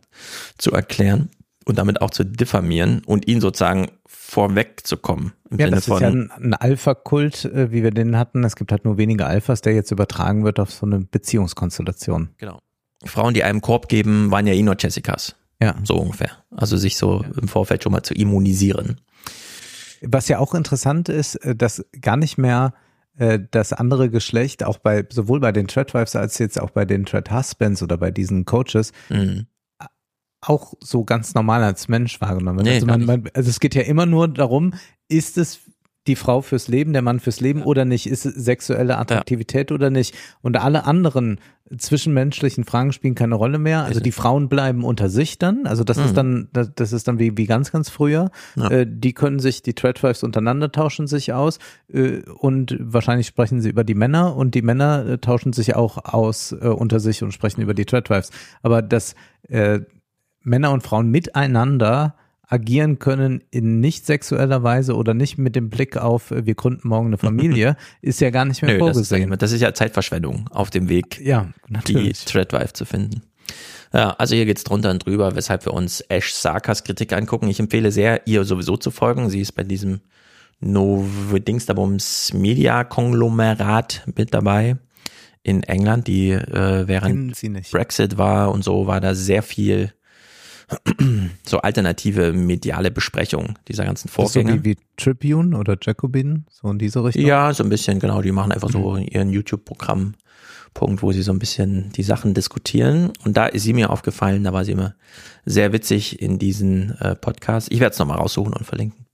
zu 0.57 0.71
erklären 0.71 1.29
und 1.65 1.77
damit 1.77 2.01
auch 2.01 2.11
zu 2.11 2.23
diffamieren 2.23 3.01
und 3.05 3.27
ihn 3.27 3.41
sozusagen 3.41 3.87
vorwegzukommen. 4.05 5.33
Im 5.49 5.59
Ja, 5.59 5.65
Sinne 5.65 5.75
das 5.75 5.87
ist 5.87 5.99
ja 5.99 6.07
ein, 6.07 6.31
ein 6.31 6.53
Alpha-Kult, 6.53 7.45
äh, 7.45 7.71
wie 7.71 7.83
wir 7.83 7.91
den 7.91 8.17
hatten. 8.17 8.43
Es 8.43 8.55
gibt 8.55 8.71
halt 8.71 8.85
nur 8.85 8.97
wenige 8.97 9.25
Alphas, 9.25 9.61
der 9.61 9.73
jetzt 9.73 9.91
übertragen 9.91 10.43
wird 10.43 10.59
auf 10.59 10.71
so 10.71 10.85
eine 10.85 10.99
Beziehungskonstellation. 10.99 12.29
Genau. 12.37 12.59
Frauen, 13.03 13.33
die 13.33 13.43
einem 13.43 13.61
Korb 13.61 13.87
geben, 13.87 14.31
waren 14.31 14.47
ja 14.47 14.53
eh 14.53 14.61
nur 14.61 14.75
Jessicas. 14.79 15.35
Ja. 15.61 15.75
So 15.83 15.95
ungefähr. 15.95 16.31
Also 16.51 16.77
sich 16.77 16.97
so 16.97 17.23
im 17.39 17.47
Vorfeld 17.47 17.83
schon 17.83 17.91
mal 17.91 18.03
zu 18.03 18.13
immunisieren. 18.13 19.01
Was 20.01 20.27
ja 20.27 20.39
auch 20.39 20.53
interessant 20.53 21.09
ist, 21.09 21.35
äh, 21.35 21.55
dass 21.55 21.85
gar 22.01 22.17
nicht 22.17 22.37
mehr 22.37 22.73
das 23.51 23.71
andere 23.73 24.09
Geschlecht, 24.09 24.63
auch 24.63 24.77
bei 24.77 25.05
sowohl 25.09 25.39
bei 25.39 25.51
den 25.51 25.67
Treadwives 25.67 26.15
als 26.15 26.37
jetzt 26.37 26.59
auch 26.59 26.69
bei 26.71 26.85
den 26.85 27.05
Tread 27.05 27.31
Husbands 27.31 27.81
oder 27.81 27.97
bei 27.97 28.11
diesen 28.11 28.45
Coaches, 28.45 28.91
Mhm. 29.09 29.47
auch 30.41 30.73
so 30.81 31.05
ganz 31.05 31.33
normal 31.33 31.63
als 31.63 31.87
Mensch 31.87 32.19
wahrgenommen 32.21 32.59
wird. 32.59 32.67
Nee, 32.67 32.73
also, 32.75 32.85
man, 32.85 33.05
man, 33.05 33.23
also 33.33 33.49
es 33.49 33.59
geht 33.59 33.73
ja 33.73 33.81
immer 33.83 34.05
nur 34.05 34.27
darum, 34.27 34.73
ist 35.07 35.37
es 35.37 35.61
die 36.07 36.15
Frau 36.15 36.41
fürs 36.41 36.67
Leben, 36.67 36.93
der 36.93 37.01
Mann 37.01 37.19
fürs 37.19 37.39
Leben 37.39 37.63
oder 37.63 37.83
nicht? 37.85 38.05
Ist 38.07 38.25
es 38.25 38.35
sexuelle 38.35 38.97
Attraktivität 38.97 39.71
oder 39.71 39.89
nicht? 39.89 40.13
Und 40.41 40.57
alle 40.57 40.83
anderen 40.83 41.39
zwischenmenschlichen 41.77 42.63
Fragen 42.63 42.93
spielen 42.93 43.15
keine 43.15 43.35
Rolle 43.35 43.57
mehr. 43.57 43.83
Also 43.83 43.99
die 43.99 44.11
Frauen 44.11 44.49
bleiben 44.49 44.83
unter 44.83 45.09
sich 45.09 45.39
dann. 45.39 45.65
Also 45.65 45.83
das 45.83 45.97
Mhm. 45.97 46.03
ist 46.05 46.17
dann, 46.17 46.49
das, 46.53 46.71
das 46.75 46.93
ist 46.93 47.07
dann 47.07 47.17
wie, 47.17 47.37
wie 47.37 47.45
ganz, 47.45 47.71
ganz 47.71 47.89
früher. 47.89 48.29
Ja. 48.55 48.69
Äh, 48.69 48.87
die 48.87 49.13
können 49.13 49.39
sich, 49.39 49.63
die 49.63 49.73
Treadwives 49.73 50.23
untereinander 50.23 50.71
tauschen 50.71 51.07
sich 51.07 51.33
aus 51.33 51.57
äh, 51.91 52.19
und 52.39 52.77
wahrscheinlich 52.79 53.27
sprechen 53.27 53.61
sie 53.61 53.69
über 53.69 53.83
die 53.83 53.95
Männer 53.95 54.35
und 54.35 54.53
die 54.53 54.61
Männer 54.61 55.05
äh, 55.07 55.17
tauschen 55.17 55.53
sich 55.53 55.75
auch 55.75 56.05
aus 56.05 56.51
äh, 56.51 56.67
unter 56.67 56.99
sich 56.99 57.23
und 57.23 57.31
sprechen 57.31 57.61
über 57.61 57.73
die 57.73 57.85
Treadwives. 57.85 58.29
Aber 58.61 58.81
das 58.81 59.15
äh, 59.49 59.79
Männer 60.41 60.71
und 60.71 60.83
Frauen 60.83 61.09
miteinander 61.09 62.15
agieren 62.47 62.99
können 62.99 63.43
in 63.51 63.79
nicht 63.79 64.05
sexueller 64.05 64.63
Weise 64.63 64.95
oder 64.95 65.13
nicht 65.13 65.37
mit 65.37 65.55
dem 65.55 65.69
Blick 65.69 65.97
auf, 65.97 66.31
äh, 66.31 66.45
wir 66.45 66.55
gründen 66.55 66.87
morgen 66.87 67.07
eine 67.07 67.17
Familie, 67.17 67.77
ist 68.01 68.21
ja 68.21 68.29
gar 68.29 68.45
nicht 68.45 68.61
mehr 68.61 68.73
Nö, 68.73 68.79
das 68.79 68.97
ist, 68.97 69.09
vorgesehen. 69.09 69.35
das 69.37 69.51
ist 69.51 69.61
ja 69.61 69.73
Zeitverschwendung 69.73 70.47
auf 70.51 70.69
dem 70.69 70.89
Weg, 70.89 71.19
ja, 71.21 71.49
die. 71.87 72.13
Threadwife 72.13 72.73
zu 72.73 72.85
finden. 72.85 73.21
Ja, 73.93 74.11
also 74.11 74.35
hier 74.35 74.45
geht's 74.45 74.63
drunter 74.63 74.91
und 74.91 75.05
drüber, 75.05 75.35
weshalb 75.35 75.65
wir 75.65 75.73
uns 75.73 76.01
Ash 76.01 76.33
Sarkas 76.33 76.83
Kritik 76.83 77.13
angucken. 77.13 77.47
Ich 77.47 77.59
empfehle 77.59 77.91
sehr, 77.91 78.27
ihr 78.27 78.43
sowieso 78.43 78.77
zu 78.77 78.91
folgen. 78.91 79.29
Sie 79.29 79.39
ist 79.39 79.53
bei 79.53 79.63
diesem 79.63 80.01
Novedingsterbums 80.59 82.33
Media 82.33 82.83
Konglomerat 82.83 84.03
mit 84.15 84.33
dabei 84.33 84.77
in 85.43 85.63
England, 85.63 86.07
die 86.07 86.31
äh, 86.31 86.87
während. 86.87 87.39
Brexit 87.71 88.17
war 88.17 88.51
und 88.51 88.63
so 88.63 88.87
war 88.87 88.99
da 88.99 89.13
sehr 89.13 89.43
viel 89.43 89.93
so 91.45 91.59
alternative 91.59 92.33
mediale 92.33 92.91
Besprechung 92.91 93.57
dieser 93.67 93.85
ganzen 93.85 94.07
ist 94.07 94.15
so 94.15 94.23
Vorgänge. 94.23 94.63
wie, 94.63 94.71
wie 94.71 94.77
Tribune 94.97 95.57
oder 95.57 95.77
Jacobin, 95.81 96.45
so 96.49 96.69
in 96.69 96.79
diese 96.79 97.03
Richtung. 97.03 97.25
Ja, 97.25 97.53
so 97.53 97.63
ein 97.63 97.69
bisschen, 97.69 97.99
genau. 97.99 98.21
Die 98.21 98.31
machen 98.31 98.51
einfach 98.51 98.69
so 98.69 98.97
ihren 98.97 99.29
YouTube-Programm. 99.29 100.15
Punkt, 100.73 101.01
wo 101.01 101.13
sie 101.13 101.21
so 101.21 101.31
ein 101.31 101.39
bisschen 101.39 101.89
die 101.93 102.03
Sachen 102.03 102.33
diskutieren. 102.33 103.13
Und 103.23 103.37
da 103.37 103.45
ist 103.45 103.63
sie 103.63 103.71
mir 103.71 103.89
aufgefallen, 103.91 104.43
da 104.43 104.51
war 104.51 104.65
sie 104.65 104.73
immer 104.73 104.93
sehr 105.45 105.71
witzig 105.71 106.21
in 106.21 106.37
diesen 106.37 106.99
äh, 106.99 107.15
Podcast. 107.15 107.71
Ich 107.71 107.79
werde 107.79 107.93
es 107.93 107.99
nochmal 107.99 108.17
raussuchen 108.17 108.51
und 108.51 108.65
verlinken. 108.65 109.04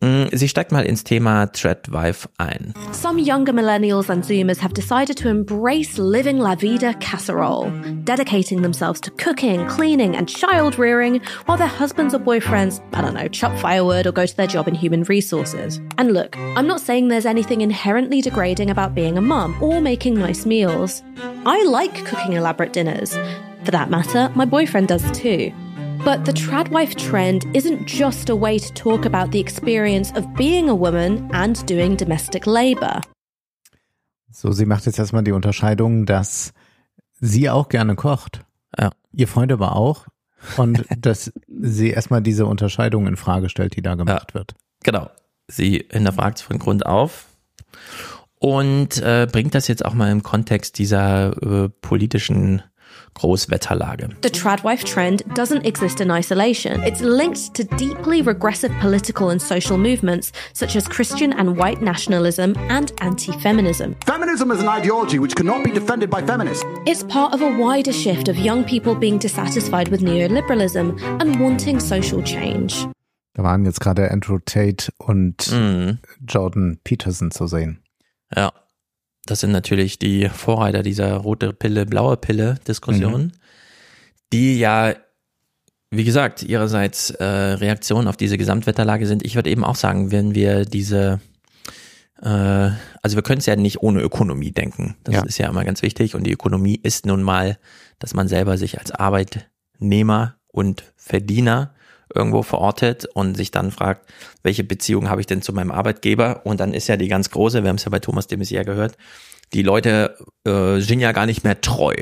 Mm, 0.00 0.28
Sie 0.32 0.46
steigt 0.46 0.70
mal 0.70 0.84
ins 0.84 1.02
Thema 1.02 1.46
Threadwife 1.52 2.28
ein. 2.38 2.72
Some 2.92 3.18
younger 3.18 3.52
millennials 3.52 4.08
and 4.08 4.22
Zoomers 4.22 4.58
have 4.60 4.72
decided 4.72 5.16
to 5.16 5.28
embrace 5.28 5.98
living 5.98 6.38
La 6.38 6.54
Vida 6.54 6.94
casserole, 7.00 7.72
dedicating 8.04 8.62
themselves 8.62 9.00
to 9.00 9.10
cooking, 9.10 9.66
cleaning, 9.66 10.14
and 10.14 10.28
child 10.28 10.78
rearing 10.78 11.20
while 11.46 11.58
their 11.58 11.66
husbands 11.66 12.14
or 12.14 12.20
boyfriends, 12.20 12.80
I 12.94 13.00
don't 13.00 13.14
know, 13.14 13.26
chop 13.26 13.58
firewood 13.58 14.06
or 14.06 14.12
go 14.12 14.24
to 14.24 14.36
their 14.36 14.46
job 14.46 14.68
in 14.68 14.76
human 14.76 15.02
resources. 15.02 15.80
And 15.98 16.12
look, 16.12 16.36
I'm 16.38 16.68
not 16.68 16.80
saying 16.80 17.08
there's 17.08 17.26
anything 17.26 17.60
inherently 17.60 18.20
degrading 18.20 18.70
about 18.70 18.94
being 18.94 19.18
a 19.18 19.20
mum 19.20 19.60
or 19.60 19.80
making 19.80 20.14
nice 20.14 20.46
meals. 20.46 21.02
I 21.44 21.64
like 21.64 22.06
cooking 22.06 22.34
elaborate 22.34 22.72
dinners. 22.72 23.14
For 23.64 23.72
that 23.72 23.90
matter, 23.90 24.30
my 24.36 24.44
boyfriend 24.44 24.86
does 24.86 25.10
too. 25.10 25.52
But 26.04 26.24
the 26.24 26.32
tradwife 26.32 26.94
trend 26.94 27.44
isn't 27.54 27.86
just 27.86 28.30
a 28.30 28.36
way 28.36 28.58
to 28.58 28.72
talk 28.74 29.04
about 29.04 29.32
the 29.32 29.40
experience 29.40 30.12
of 30.16 30.24
being 30.34 30.68
a 30.68 30.74
woman 30.74 31.28
and 31.32 31.64
doing 31.66 31.96
domestic 31.96 32.46
labor. 32.46 33.00
So, 34.30 34.52
sie 34.52 34.66
macht 34.66 34.86
jetzt 34.86 34.98
erstmal 34.98 35.24
die 35.24 35.32
Unterscheidung, 35.32 36.06
dass 36.06 36.52
sie 37.20 37.50
auch 37.50 37.68
gerne 37.68 37.96
kocht. 37.96 38.44
Ja. 38.78 38.90
Ihr 39.12 39.26
Freund 39.26 39.50
aber 39.52 39.74
auch. 39.74 40.06
Und 40.56 40.84
dass 40.98 41.32
sie 41.48 41.90
erstmal 41.90 42.22
diese 42.22 42.46
Unterscheidung 42.46 43.06
in 43.06 43.16
Frage 43.16 43.48
stellt, 43.48 43.76
die 43.76 43.82
da 43.82 43.94
gemacht 43.96 44.34
wird. 44.34 44.54
Genau. 44.84 45.10
Sie 45.48 45.86
hinterfragt 45.90 46.38
es 46.38 46.42
von 46.42 46.58
Grund 46.58 46.86
auf 46.86 47.26
und 48.38 48.98
äh, 49.02 49.26
bringt 49.30 49.54
das 49.54 49.66
jetzt 49.66 49.84
auch 49.84 49.94
mal 49.94 50.12
im 50.12 50.22
Kontext 50.22 50.78
dieser 50.78 51.42
äh, 51.42 51.68
politischen 51.68 52.62
Großwetterlage. 53.14 54.20
The 54.22 54.30
tradwife 54.30 54.84
trend 54.84 55.22
doesn't 55.34 55.64
exist 55.66 56.00
in 56.00 56.10
isolation. 56.10 56.82
It's 56.84 57.00
linked 57.00 57.54
to 57.54 57.64
deeply 57.76 58.22
regressive 58.22 58.72
political 58.80 59.30
and 59.30 59.40
social 59.40 59.78
movements 59.78 60.32
such 60.52 60.76
as 60.76 60.86
Christian 60.88 61.32
and 61.32 61.56
white 61.56 61.82
nationalism 61.82 62.54
and 62.68 62.92
anti 63.00 63.32
feminism. 63.40 63.96
Feminism 64.06 64.50
is 64.50 64.60
an 64.60 64.68
ideology 64.68 65.18
which 65.18 65.34
cannot 65.34 65.64
be 65.64 65.70
defended 65.70 66.10
by 66.10 66.22
feminists. 66.22 66.64
It's 66.86 67.04
part 67.04 67.32
of 67.34 67.42
a 67.42 67.48
wider 67.58 67.92
shift 67.92 68.28
of 68.28 68.36
young 68.36 68.64
people 68.64 68.94
being 68.94 69.18
dissatisfied 69.18 69.88
with 69.88 70.00
neoliberalism 70.00 70.98
and 71.20 71.40
wanting 71.40 71.80
social 71.80 72.22
change. 72.22 72.86
Da 73.34 73.42
waren 73.44 73.64
jetzt 73.64 73.80
gerade 73.80 74.10
Andrew 74.10 74.38
Tate 74.44 74.90
und 74.98 75.50
Mhm. 75.52 75.98
Jordan 76.26 76.78
Peterson 76.82 77.30
zu 77.30 77.46
sehen. 77.46 77.82
Ja, 78.34 78.52
das 79.30 79.40
sind 79.40 79.52
natürlich 79.52 79.98
die 79.98 80.28
Vorreiter 80.28 80.82
dieser 80.82 81.14
rote 81.14 81.52
Pille, 81.52 81.84
blaue 81.86 82.16
Pille 82.16 82.58
Diskussion, 82.66 83.32
die 84.32 84.58
ja, 84.58 84.94
wie 85.90 86.04
gesagt, 86.04 86.42
ihrerseits 86.42 87.10
äh, 87.10 87.24
Reaktionen 87.24 88.08
auf 88.08 88.16
diese 88.16 88.38
Gesamtwetterlage 88.38 89.06
sind. 89.06 89.24
Ich 89.24 89.34
würde 89.34 89.50
eben 89.50 89.64
auch 89.64 89.76
sagen, 89.76 90.10
wenn 90.10 90.34
wir 90.34 90.64
diese, 90.64 91.20
äh, 92.22 92.28
also 93.02 93.16
wir 93.16 93.22
können 93.22 93.38
es 93.38 93.46
ja 93.46 93.56
nicht 93.56 93.82
ohne 93.82 94.00
Ökonomie 94.00 94.52
denken. 94.52 94.96
Das 95.04 95.14
Ja. 95.14 95.22
ist 95.24 95.38
ja 95.38 95.48
immer 95.48 95.64
ganz 95.64 95.82
wichtig 95.82 96.14
und 96.14 96.24
die 96.24 96.32
Ökonomie 96.32 96.78
ist 96.82 97.06
nun 97.06 97.22
mal, 97.22 97.58
dass 97.98 98.14
man 98.14 98.28
selber 98.28 98.56
sich 98.58 98.78
als 98.78 98.90
Arbeitnehmer 98.90 100.36
und 100.48 100.84
Verdiener 100.96 101.74
irgendwo 102.14 102.42
verortet 102.42 103.06
und 103.06 103.36
sich 103.36 103.50
dann 103.50 103.70
fragt, 103.70 104.10
welche 104.42 104.64
Beziehung 104.64 105.08
habe 105.10 105.20
ich 105.20 105.26
denn 105.26 105.42
zu 105.42 105.52
meinem 105.52 105.70
Arbeitgeber? 105.70 106.42
Und 106.44 106.60
dann 106.60 106.74
ist 106.74 106.88
ja 106.88 106.96
die 106.96 107.08
ganz 107.08 107.30
große, 107.30 107.62
wir 107.62 107.68
haben 107.68 107.76
es 107.76 107.84
ja 107.84 107.90
bei 107.90 108.00
Thomas 108.00 108.26
de 108.26 108.38
Maizière 108.38 108.64
gehört, 108.64 108.96
die 109.52 109.62
Leute 109.62 110.16
äh, 110.44 110.80
sind 110.80 111.00
ja 111.00 111.12
gar 111.12 111.26
nicht 111.26 111.44
mehr 111.44 111.60
treu. 111.60 111.94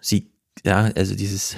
Sie, 0.00 0.30
ja, 0.64 0.90
also 0.96 1.14
dieses 1.14 1.56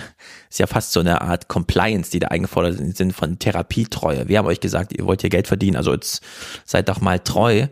ist 0.51 0.59
ja 0.59 0.67
fast 0.67 0.93
so 0.93 1.01
eine 1.01 1.21
Art 1.21 1.49
Compliance, 1.49 2.11
die 2.11 2.19
da 2.19 2.29
eingefordert 2.29 2.97
sind, 2.97 3.13
von 3.13 3.39
Therapietreue. 3.39 4.29
Wir 4.29 4.39
haben 4.39 4.47
euch 4.47 4.61
gesagt, 4.61 4.93
ihr 4.97 5.05
wollt 5.07 5.21
hier 5.21 5.31
Geld 5.31 5.47
verdienen, 5.47 5.77
also 5.77 5.93
jetzt 5.93 6.23
seid 6.65 6.89
doch 6.89 7.01
mal 7.01 7.19
treu. 7.19 7.67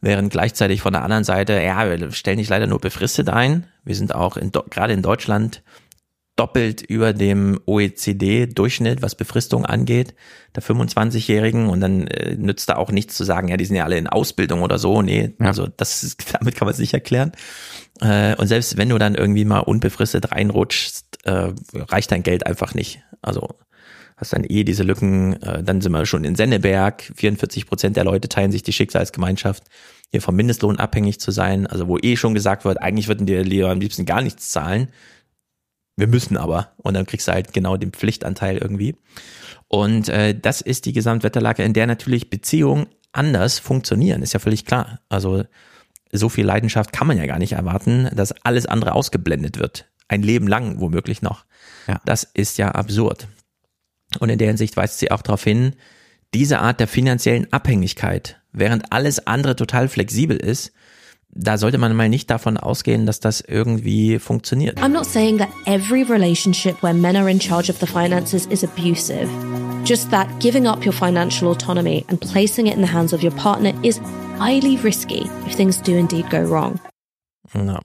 Während 0.00 0.30
gleichzeitig 0.30 0.82
von 0.82 0.92
der 0.92 1.02
anderen 1.02 1.24
Seite, 1.24 1.54
ja, 1.62 1.88
wir 1.88 2.12
stellen 2.12 2.36
dich 2.36 2.50
leider 2.50 2.66
nur 2.66 2.78
befristet 2.78 3.30
ein. 3.30 3.66
Wir 3.84 3.94
sind 3.94 4.14
auch 4.14 4.36
in, 4.36 4.52
gerade 4.52 4.92
in 4.92 5.00
Deutschland 5.00 5.62
doppelt 6.36 6.82
über 6.82 7.12
dem 7.12 7.60
OECD-Durchschnitt, 7.66 9.02
was 9.02 9.14
Befristung 9.14 9.64
angeht, 9.64 10.14
der 10.56 10.62
25-Jährigen. 10.62 11.68
Und 11.68 11.80
dann 11.80 12.06
äh, 12.08 12.34
nützt 12.34 12.68
da 12.68 12.76
auch 12.76 12.90
nichts 12.90 13.16
zu 13.16 13.24
sagen, 13.24 13.48
ja, 13.48 13.56
die 13.56 13.64
sind 13.64 13.76
ja 13.76 13.84
alle 13.84 13.98
in 13.98 14.08
Ausbildung 14.08 14.62
oder 14.62 14.78
so. 14.78 15.00
Nee, 15.02 15.34
Ja. 15.40 15.46
also 15.46 15.68
das 15.76 16.02
ist, 16.02 16.34
damit 16.40 16.56
kann 16.56 16.66
man 16.66 16.72
es 16.72 16.80
nicht 16.80 16.94
erklären. 16.94 17.32
Äh, 18.00 18.34
und 18.36 18.48
selbst 18.48 18.76
wenn 18.76 18.88
du 18.88 18.98
dann 18.98 19.14
irgendwie 19.14 19.44
mal 19.44 19.60
unbefristet 19.60 20.32
reinrutschst, 20.32 21.18
äh, 21.24 21.52
reicht 21.74 22.10
dein 22.10 22.22
Geld 22.22 22.46
einfach 22.46 22.74
nicht. 22.74 23.02
Also 23.22 23.48
hast 24.16 24.32
dann 24.32 24.44
eh 24.44 24.64
diese 24.64 24.82
Lücken, 24.82 25.40
äh, 25.42 25.62
dann 25.62 25.80
sind 25.80 25.92
wir 25.92 26.06
schon 26.06 26.24
in 26.24 26.36
Senneberg, 26.36 27.12
44 27.16 27.66
Prozent 27.66 27.96
der 27.96 28.04
Leute 28.04 28.28
teilen 28.28 28.52
sich 28.52 28.62
die 28.62 28.72
Schicksalsgemeinschaft, 28.72 29.64
hier 30.10 30.20
vom 30.22 30.36
Mindestlohn 30.36 30.78
abhängig 30.78 31.18
zu 31.20 31.30
sein, 31.32 31.66
also 31.66 31.88
wo 31.88 31.98
eh 31.98 32.16
schon 32.16 32.34
gesagt 32.34 32.64
wird, 32.64 32.80
eigentlich 32.80 33.08
würden 33.08 33.26
die 33.26 33.34
lieber 33.36 33.70
am 33.70 33.80
liebsten 33.80 34.04
gar 34.06 34.22
nichts 34.22 34.50
zahlen, 34.50 34.88
wir 35.96 36.06
müssen 36.08 36.36
aber 36.36 36.72
und 36.76 36.94
dann 36.94 37.06
kriegst 37.06 37.28
du 37.28 37.32
halt 37.32 37.52
genau 37.52 37.76
den 37.76 37.92
Pflichtanteil 37.92 38.58
irgendwie. 38.58 38.96
Und 39.68 40.08
äh, 40.08 40.38
das 40.38 40.60
ist 40.60 40.86
die 40.86 40.92
Gesamtwetterlage, 40.92 41.62
in 41.62 41.72
der 41.72 41.86
natürlich 41.86 42.30
Beziehungen 42.30 42.86
anders 43.12 43.58
funktionieren, 43.58 44.22
ist 44.22 44.32
ja 44.32 44.40
völlig 44.40 44.64
klar. 44.64 45.00
Also 45.08 45.44
so 46.12 46.28
viel 46.28 46.44
Leidenschaft 46.44 46.92
kann 46.92 47.06
man 47.06 47.16
ja 47.16 47.26
gar 47.26 47.38
nicht 47.38 47.52
erwarten, 47.52 48.08
dass 48.14 48.32
alles 48.44 48.66
andere 48.66 48.92
ausgeblendet 48.92 49.58
wird. 49.58 49.90
Ein 50.08 50.22
Leben 50.22 50.46
lang 50.46 50.80
womöglich 50.80 51.22
noch. 51.22 51.44
Ja. 51.86 52.00
Das 52.04 52.24
ist 52.24 52.58
ja 52.58 52.70
absurd. 52.72 53.26
Und 54.20 54.28
in 54.28 54.38
der 54.38 54.48
Hinsicht 54.48 54.76
weist 54.76 54.98
sie 54.98 55.10
auch 55.10 55.22
darauf 55.22 55.42
hin, 55.42 55.74
diese 56.34 56.58
Art 56.58 56.80
der 56.80 56.88
finanziellen 56.88 57.52
Abhängigkeit, 57.52 58.40
während 58.52 58.92
alles 58.92 59.26
andere 59.26 59.56
total 59.56 59.88
flexibel 59.88 60.36
ist, 60.36 60.72
da 61.34 61.58
sollte 61.58 61.78
man 61.78 61.94
mal 61.96 62.08
nicht 62.08 62.30
davon 62.30 62.56
ausgehen, 62.56 63.06
dass 63.06 63.20
das 63.20 63.40
irgendwie 63.40 64.18
funktioniert. 64.18 64.78
I'm 64.78 64.88
not 64.88 65.04
saying 65.04 65.38
that 65.38 65.48
every 65.66 66.02
relationship 66.02 66.80
where 66.82 66.94
men 66.94 67.16
are 67.16 67.30
in 67.30 67.40
charge 67.40 67.70
of 67.70 67.78
the 67.80 67.86
finances 67.86 68.46
is 68.46 68.62
abusive. 68.62 69.28
Just 69.84 70.10
that 70.10 70.28
giving 70.40 70.66
up 70.66 70.84
your 70.84 70.92
financial 70.92 71.48
autonomy 71.48 72.04
and 72.08 72.20
placing 72.20 72.66
it 72.66 72.74
in 72.74 72.84
the 72.84 72.92
hands 72.92 73.12
of 73.12 73.22
your 73.22 73.34
partner 73.34 73.72
is 73.82 74.00
highly 74.38 74.78
risky 74.82 75.28
if 75.46 75.56
things 75.56 75.82
do 75.82 75.92
indeed 75.96 76.30
go 76.30 76.38
wrong. 76.38 76.78
Ja. 77.54 77.80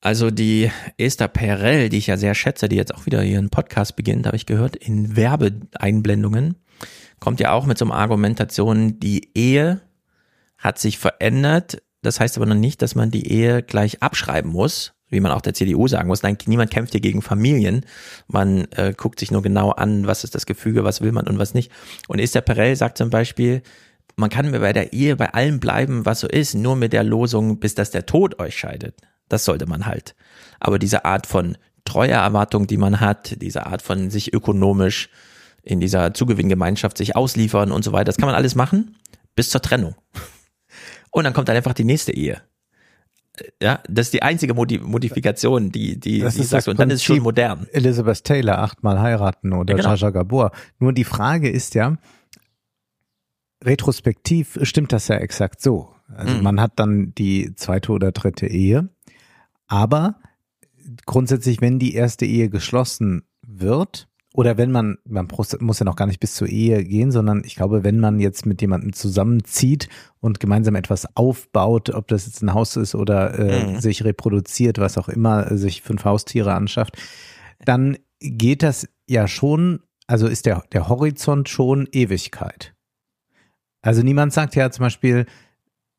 Also 0.00 0.30
die 0.30 0.70
Esther 0.98 1.28
Perel, 1.28 1.88
die 1.88 1.98
ich 1.98 2.08
ja 2.08 2.16
sehr 2.16 2.34
schätze, 2.34 2.68
die 2.68 2.74
jetzt 2.74 2.92
auch 2.94 3.06
wieder 3.06 3.22
ihren 3.22 3.50
Podcast 3.50 3.94
beginnt, 3.94 4.26
habe 4.26 4.36
ich 4.36 4.46
gehört, 4.46 4.74
in 4.74 5.14
Werbeeinblendungen, 5.14 6.56
kommt 7.20 7.38
ja 7.38 7.52
auch 7.52 7.66
mit 7.66 7.78
so 7.78 7.84
einer 7.84 7.94
Argumentation, 7.94 8.98
die 8.98 9.30
Ehe 9.36 9.80
hat 10.62 10.78
sich 10.78 10.96
verändert. 10.96 11.82
Das 12.00 12.20
heißt 12.20 12.36
aber 12.38 12.46
noch 12.46 12.54
nicht, 12.54 12.80
dass 12.80 12.94
man 12.94 13.10
die 13.10 13.30
Ehe 13.30 13.62
gleich 13.62 14.02
abschreiben 14.02 14.50
muss, 14.50 14.94
wie 15.08 15.20
man 15.20 15.32
auch 15.32 15.42
der 15.42 15.54
CDU 15.54 15.86
sagen 15.88 16.08
muss. 16.08 16.22
Nein, 16.22 16.38
niemand 16.46 16.70
kämpft 16.70 16.92
hier 16.92 17.00
gegen 17.00 17.20
Familien. 17.20 17.84
Man 18.28 18.66
äh, 18.72 18.94
guckt 18.96 19.20
sich 19.20 19.30
nur 19.30 19.42
genau 19.42 19.70
an, 19.70 20.06
was 20.06 20.24
ist 20.24 20.34
das 20.34 20.46
Gefüge, 20.46 20.84
was 20.84 21.02
will 21.02 21.12
man 21.12 21.26
und 21.26 21.38
was 21.38 21.52
nicht. 21.52 21.70
Und 22.08 22.18
Esther 22.18 22.40
Perel 22.40 22.74
sagt 22.76 22.96
zum 22.96 23.10
Beispiel, 23.10 23.62
man 24.16 24.30
kann 24.30 24.50
mir 24.50 24.60
bei 24.60 24.72
der 24.72 24.92
Ehe 24.92 25.16
bei 25.16 25.34
allem 25.34 25.60
bleiben, 25.60 26.06
was 26.06 26.20
so 26.20 26.28
ist, 26.28 26.54
nur 26.54 26.76
mit 26.76 26.92
der 26.92 27.04
Losung, 27.04 27.58
bis 27.58 27.74
dass 27.74 27.90
der 27.90 28.06
Tod 28.06 28.38
euch 28.38 28.56
scheidet. 28.56 28.96
Das 29.28 29.44
sollte 29.44 29.66
man 29.66 29.86
halt. 29.86 30.14
Aber 30.60 30.78
diese 30.78 31.04
Art 31.04 31.26
von 31.26 31.56
Treueerwartung, 31.84 32.66
die 32.66 32.76
man 32.76 33.00
hat, 33.00 33.40
diese 33.40 33.66
Art 33.66 33.82
von 33.82 34.10
sich 34.10 34.32
ökonomisch 34.32 35.08
in 35.62 35.80
dieser 35.80 36.14
Zugewinngemeinschaft 36.14 36.96
sich 36.98 37.16
ausliefern 37.16 37.72
und 37.72 37.84
so 37.84 37.92
weiter, 37.92 38.04
das 38.04 38.16
kann 38.16 38.26
man 38.26 38.34
alles 38.34 38.54
machen 38.54 38.96
bis 39.34 39.50
zur 39.50 39.62
Trennung. 39.62 39.94
Und 41.12 41.22
dann 41.24 41.32
kommt 41.34 41.48
dann 41.48 41.56
einfach 41.56 41.74
die 41.74 41.84
nächste 41.84 42.12
Ehe. 42.12 42.42
Ja, 43.62 43.80
das 43.88 44.06
ist 44.08 44.12
die 44.14 44.22
einzige 44.22 44.52
Modi 44.54 44.78
Modifikation, 44.78 45.70
die, 45.72 45.98
die, 45.98 46.18
Das 46.20 46.34
die 46.34 46.40
ist 46.40 46.50
sagt, 46.50 46.62
das 46.66 46.68
und 46.68 46.78
dann 46.80 46.90
ist 46.90 46.96
es 46.96 47.04
schon 47.04 47.20
modern. 47.20 47.66
Elizabeth 47.72 48.24
Taylor 48.24 48.58
achtmal 48.58 49.00
heiraten 49.00 49.52
oder 49.54 49.72
Ja, 49.74 49.76
genau. 49.82 49.94
Jaja 49.94 50.10
Gabor. 50.10 50.50
Nur 50.78 50.92
die 50.92 51.04
Frage 51.04 51.48
ist 51.48 51.74
ja, 51.74 51.96
retrospektiv 53.64 54.58
stimmt 54.62 54.92
das 54.92 55.08
ja 55.08 55.16
exakt 55.16 55.60
so. 55.62 55.94
Also 56.08 56.34
Mhm. 56.36 56.42
man 56.42 56.60
hat 56.60 56.72
dann 56.76 57.14
die 57.14 57.54
zweite 57.54 57.92
oder 57.92 58.12
dritte 58.12 58.46
Ehe, 58.46 58.90
aber 59.66 60.16
grundsätzlich, 61.06 61.60
wenn 61.62 61.78
die 61.78 61.94
erste 61.94 62.26
Ehe 62.26 62.50
geschlossen 62.50 63.22
wird, 63.46 64.08
oder 64.34 64.56
wenn 64.56 64.70
man, 64.70 64.96
man 65.04 65.28
muss 65.60 65.78
ja 65.78 65.84
noch 65.84 65.96
gar 65.96 66.06
nicht 66.06 66.20
bis 66.20 66.34
zur 66.34 66.48
Ehe 66.48 66.82
gehen, 66.84 67.12
sondern 67.12 67.42
ich 67.44 67.54
glaube, 67.54 67.84
wenn 67.84 68.00
man 68.00 68.18
jetzt 68.18 68.46
mit 68.46 68.60
jemandem 68.62 68.92
zusammenzieht 68.92 69.88
und 70.20 70.40
gemeinsam 70.40 70.74
etwas 70.74 71.16
aufbaut, 71.16 71.90
ob 71.90 72.08
das 72.08 72.26
jetzt 72.26 72.42
ein 72.42 72.54
Haus 72.54 72.76
ist 72.76 72.94
oder 72.94 73.38
äh, 73.38 73.72
Mhm. 73.72 73.80
sich 73.80 74.04
reproduziert, 74.04 74.78
was 74.78 74.96
auch 74.96 75.08
immer, 75.08 75.50
äh, 75.50 75.58
sich 75.58 75.82
fünf 75.82 76.04
Haustiere 76.04 76.54
anschafft, 76.54 76.96
dann 77.64 77.98
geht 78.20 78.62
das 78.62 78.88
ja 79.06 79.28
schon, 79.28 79.80
also 80.06 80.26
ist 80.26 80.46
der, 80.46 80.62
der 80.72 80.88
Horizont 80.88 81.48
schon 81.48 81.88
Ewigkeit. 81.92 82.74
Also 83.82 84.02
niemand 84.02 84.32
sagt 84.32 84.54
ja 84.54 84.70
zum 84.70 84.84
Beispiel, 84.84 85.26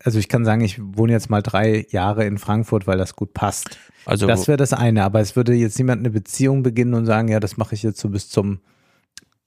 also 0.04 0.20
ich 0.20 0.28
kann 0.28 0.44
sagen, 0.46 0.62
ich 0.62 0.80
wohne 0.82 1.12
jetzt 1.14 1.30
mal 1.30 1.42
drei 1.42 1.86
Jahre 1.90 2.26
in 2.26 2.38
Frankfurt, 2.38 2.88
weil 2.88 2.98
das 2.98 3.16
gut 3.16 3.34
passt. 3.34 3.78
Also 4.06 4.28
das 4.28 4.48
wäre 4.48 4.58
das 4.58 4.74
eine, 4.74 5.04
aber 5.04 5.20
es 5.20 5.36
würde 5.36 5.54
jetzt 5.54 5.78
niemand 5.78 6.00
eine 6.00 6.10
Beziehung 6.10 6.64
beginnen 6.64 6.94
und 6.94 7.06
sagen, 7.06 7.28
ja, 7.30 7.40
das 7.40 7.58
mache 7.58 7.76
ich 7.76 7.84
jetzt 7.84 8.00
so 8.00 8.10
bis 8.10 8.30
zum 8.30 8.60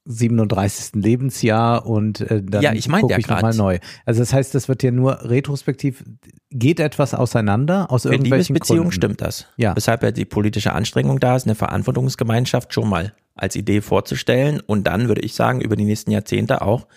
37. 0.05 1.03
Lebensjahr 1.03 1.85
und 1.85 2.21
äh, 2.21 2.41
dann 2.41 2.61
Ja, 2.61 2.73
ich 2.73 2.87
meinte 2.87 3.03
gucke 3.03 3.13
ja 3.13 3.19
ich 3.19 3.27
nochmal 3.27 3.53
neu. 3.53 3.79
Also 4.05 4.21
das 4.21 4.33
heißt, 4.33 4.55
das 4.55 4.69
wird 4.69 4.81
ja 4.81 4.91
nur 4.91 5.29
retrospektiv, 5.29 6.03
geht 6.49 6.79
etwas 6.79 7.13
auseinander 7.13 7.91
aus 7.91 8.03
Für 8.03 8.09
irgendwelchen 8.13 8.55
Liebesbeziehungen 8.55 8.83
Gründen. 8.83 8.95
stimmt 8.95 9.21
das. 9.21 9.47
Ja. 9.57 9.75
Weshalb 9.75 10.03
ja 10.03 10.11
die 10.11 10.25
politische 10.25 10.71
Anstrengung 10.71 11.19
da 11.19 11.35
ist, 11.35 11.45
eine 11.45 11.55
Verantwortungsgemeinschaft 11.55 12.73
schon 12.73 12.89
mal 12.89 13.13
als 13.35 13.55
Idee 13.55 13.81
vorzustellen 13.81 14.61
und 14.65 14.87
dann 14.87 15.09
würde 15.09 15.21
ich 15.21 15.35
sagen, 15.35 15.61
über 15.61 15.75
die 15.75 15.85
nächsten 15.85 16.11
Jahrzehnte 16.11 16.61
auch 16.61 16.87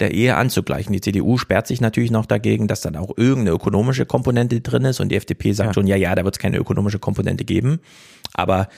der 0.00 0.12
Ehe 0.12 0.36
anzugleichen. 0.36 0.92
Die 0.92 1.00
CDU 1.00 1.38
sperrt 1.38 1.66
sich 1.66 1.80
natürlich 1.80 2.10
noch 2.10 2.26
dagegen, 2.26 2.68
dass 2.68 2.80
dann 2.80 2.96
auch 2.96 3.16
irgendeine 3.16 3.50
ökonomische 3.50 4.06
Komponente 4.06 4.60
drin 4.60 4.84
ist 4.84 5.00
und 5.00 5.10
die 5.10 5.16
FDP 5.16 5.52
sagt 5.52 5.74
schon, 5.74 5.86
ja, 5.86 5.96
ja, 5.96 6.14
da 6.14 6.24
wird 6.24 6.36
es 6.36 6.38
keine 6.38 6.58
ökonomische 6.58 6.98
Komponente 6.98 7.44
geben. 7.44 7.80
Aber 8.34 8.68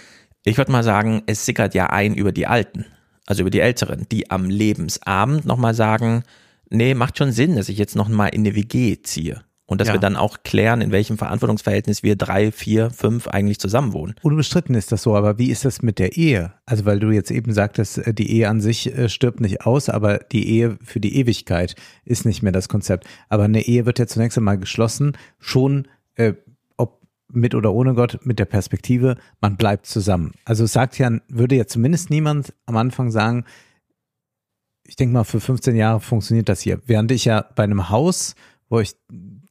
ich 0.44 0.56
würde 0.56 0.72
mal 0.72 0.84
sagen, 0.84 1.22
es 1.26 1.44
sickert 1.44 1.74
ja 1.74 1.90
ein 1.90 2.14
über 2.14 2.32
die 2.32 2.46
Alten, 2.46 2.86
also 3.26 3.42
über 3.42 3.50
die 3.50 3.60
Älteren, 3.60 4.06
die 4.10 4.30
am 4.30 4.48
Lebensabend 4.48 5.44
nochmal 5.44 5.74
sagen, 5.74 6.22
nee, 6.70 6.94
macht 6.94 7.18
schon 7.18 7.32
Sinn, 7.32 7.56
dass 7.56 7.68
ich 7.68 7.78
jetzt 7.78 7.96
noch 7.96 8.08
mal 8.08 8.28
in 8.28 8.42
eine 8.42 8.54
WG 8.54 9.02
ziehe. 9.02 9.42
Und 9.70 9.82
dass 9.82 9.88
Ja. 9.88 9.94
wir 9.94 10.00
dann 10.00 10.16
auch 10.16 10.38
klären, 10.44 10.80
in 10.80 10.92
welchem 10.92 11.18
Verantwortungsverhältnis 11.18 12.02
wir 12.02 12.16
drei, 12.16 12.50
vier, 12.52 12.90
fünf 12.90 13.28
eigentlich 13.28 13.58
zusammen 13.60 13.92
wohnen. 13.92 14.14
Unbestritten 14.22 14.74
ist 14.74 14.92
das 14.92 15.02
so, 15.02 15.14
aber 15.14 15.36
wie 15.36 15.50
ist 15.50 15.66
das 15.66 15.82
mit 15.82 15.98
der 15.98 16.16
Ehe? 16.16 16.54
Also 16.64 16.86
weil 16.86 16.98
du 16.98 17.10
jetzt 17.10 17.30
eben 17.30 17.52
sagtest, 17.52 17.98
äh, 17.98 18.14
die 18.14 18.32
Ehe 18.32 18.48
an 18.48 18.62
sich 18.62 18.96
äh, 18.96 19.10
stirbt 19.10 19.40
nicht 19.40 19.66
aus, 19.66 19.90
aber 19.90 20.20
die 20.32 20.48
Ehe 20.48 20.78
für 20.82 21.00
die 21.00 21.14
Ewigkeit 21.16 21.74
ist 22.06 22.24
nicht 22.24 22.42
mehr 22.42 22.50
das 22.52 22.70
Konzept. 22.70 23.06
Aber 23.28 23.44
eine 23.44 23.60
Ehe 23.60 23.84
wird 23.84 23.98
ja 23.98 24.06
zunächst 24.06 24.38
einmal 24.38 24.56
geschlossen, 24.56 25.18
schon 25.38 25.86
äh, 26.14 26.32
ob 26.78 27.02
mit 27.30 27.54
oder 27.54 27.74
ohne 27.74 27.92
Gott, 27.92 28.20
mit 28.24 28.38
der 28.38 28.46
Perspektive, 28.46 29.18
man 29.42 29.58
bleibt 29.58 29.84
zusammen. 29.84 30.32
Also 30.46 30.64
es 30.64 30.72
sagt 30.72 30.96
ja, 30.98 31.10
würde 31.28 31.56
ja 31.56 31.66
zumindest 31.66 32.08
niemand 32.08 32.54
am 32.64 32.78
Anfang 32.78 33.10
sagen, 33.10 33.44
ich 34.86 34.96
denke 34.96 35.12
mal, 35.12 35.24
für 35.24 35.40
15 35.40 35.76
Jahre 35.76 36.00
funktioniert 36.00 36.48
das 36.48 36.62
hier. 36.62 36.80
Während 36.86 37.12
ich 37.12 37.26
ja 37.26 37.44
bei 37.54 37.64
einem 37.64 37.90
Haus, 37.90 38.34
wo 38.70 38.80
ich 38.80 38.96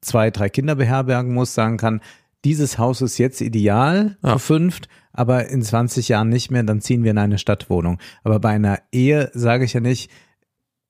zwei, 0.01 0.31
drei 0.31 0.49
Kinder 0.49 0.75
beherbergen 0.75 1.33
muss, 1.33 1.53
sagen 1.53 1.77
kann, 1.77 2.01
dieses 2.45 2.77
Haus 2.77 3.01
ist 3.01 3.17
jetzt 3.17 3.41
ideal 3.41 4.17
für 4.23 4.39
fünft, 4.39 4.87
aber 5.11 5.47
in 5.47 5.61
20 5.63 6.07
Jahren 6.09 6.29
nicht 6.29 6.51
mehr, 6.51 6.63
dann 6.63 6.81
ziehen 6.81 7.03
wir 7.03 7.11
in 7.11 7.17
eine 7.17 7.39
Stadtwohnung. 7.39 7.99
Aber 8.23 8.39
bei 8.39 8.49
einer 8.49 8.79
Ehe 8.91 9.31
sage 9.33 9.65
ich 9.65 9.73
ja 9.73 9.79
nicht, 9.79 10.11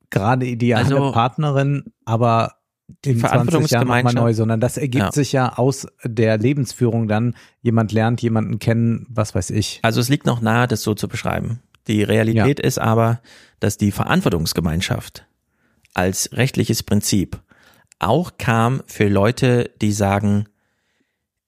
gerade 0.10 0.46
ideale 0.46 0.84
Also- 0.86 1.12
Partnerin, 1.12 1.86
aber 2.06 2.54
in 3.06 3.20
20 3.20 3.70
Jahren 3.72 3.88
nochmal 3.88 4.14
neu, 4.14 4.34
sondern 4.34 4.60
das 4.62 4.78
ergibt 4.78 5.04
Ja. 5.06 5.12
sich 5.12 5.32
ja 5.34 5.58
aus 5.58 5.88
der 6.04 6.38
Lebensführung 6.38 7.08
dann, 7.08 7.36
jemand 7.62 7.92
lernt 7.92 8.22
jemanden 8.22 8.60
kennen, 8.60 9.06
was 9.10 9.36
weiß 9.36 9.50
ich. 9.50 9.80
Also 9.84 10.00
es 10.00 10.08
liegt 10.10 10.26
noch 10.26 10.42
nahe, 10.42 10.68
das 10.68 10.84
so 10.84 10.94
zu 10.94 11.08
beschreiben. 11.08 11.60
Die 11.88 12.04
Realität 12.04 12.60
ist 12.60 12.78
aber, 12.80 13.22
dass 13.60 13.78
die 13.78 13.92
Verantwortungsgemeinschaft 13.92 15.26
als 15.94 16.30
rechtliches 16.34 16.84
Prinzip 16.84 17.40
auch 18.00 18.38
kam 18.38 18.82
für 18.88 19.08
Leute, 19.08 19.72
die 19.82 19.92
sagen, 19.92 20.46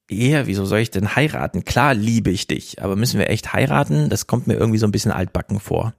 eher, 0.09 0.47
wieso 0.47 0.65
soll 0.65 0.79
ich 0.79 0.91
denn 0.91 1.15
heiraten? 1.15 1.65
Klar 1.65 1.93
liebe 1.93 2.31
ich 2.31 2.47
dich, 2.47 2.81
aber 2.81 2.95
müssen 2.95 3.19
wir 3.19 3.29
echt 3.29 3.53
heiraten? 3.53 4.09
Das 4.09 4.27
kommt 4.27 4.47
mir 4.47 4.55
irgendwie 4.55 4.79
so 4.79 4.87
ein 4.87 4.91
bisschen 4.91 5.11
altbacken 5.11 5.59
vor. 5.59 5.93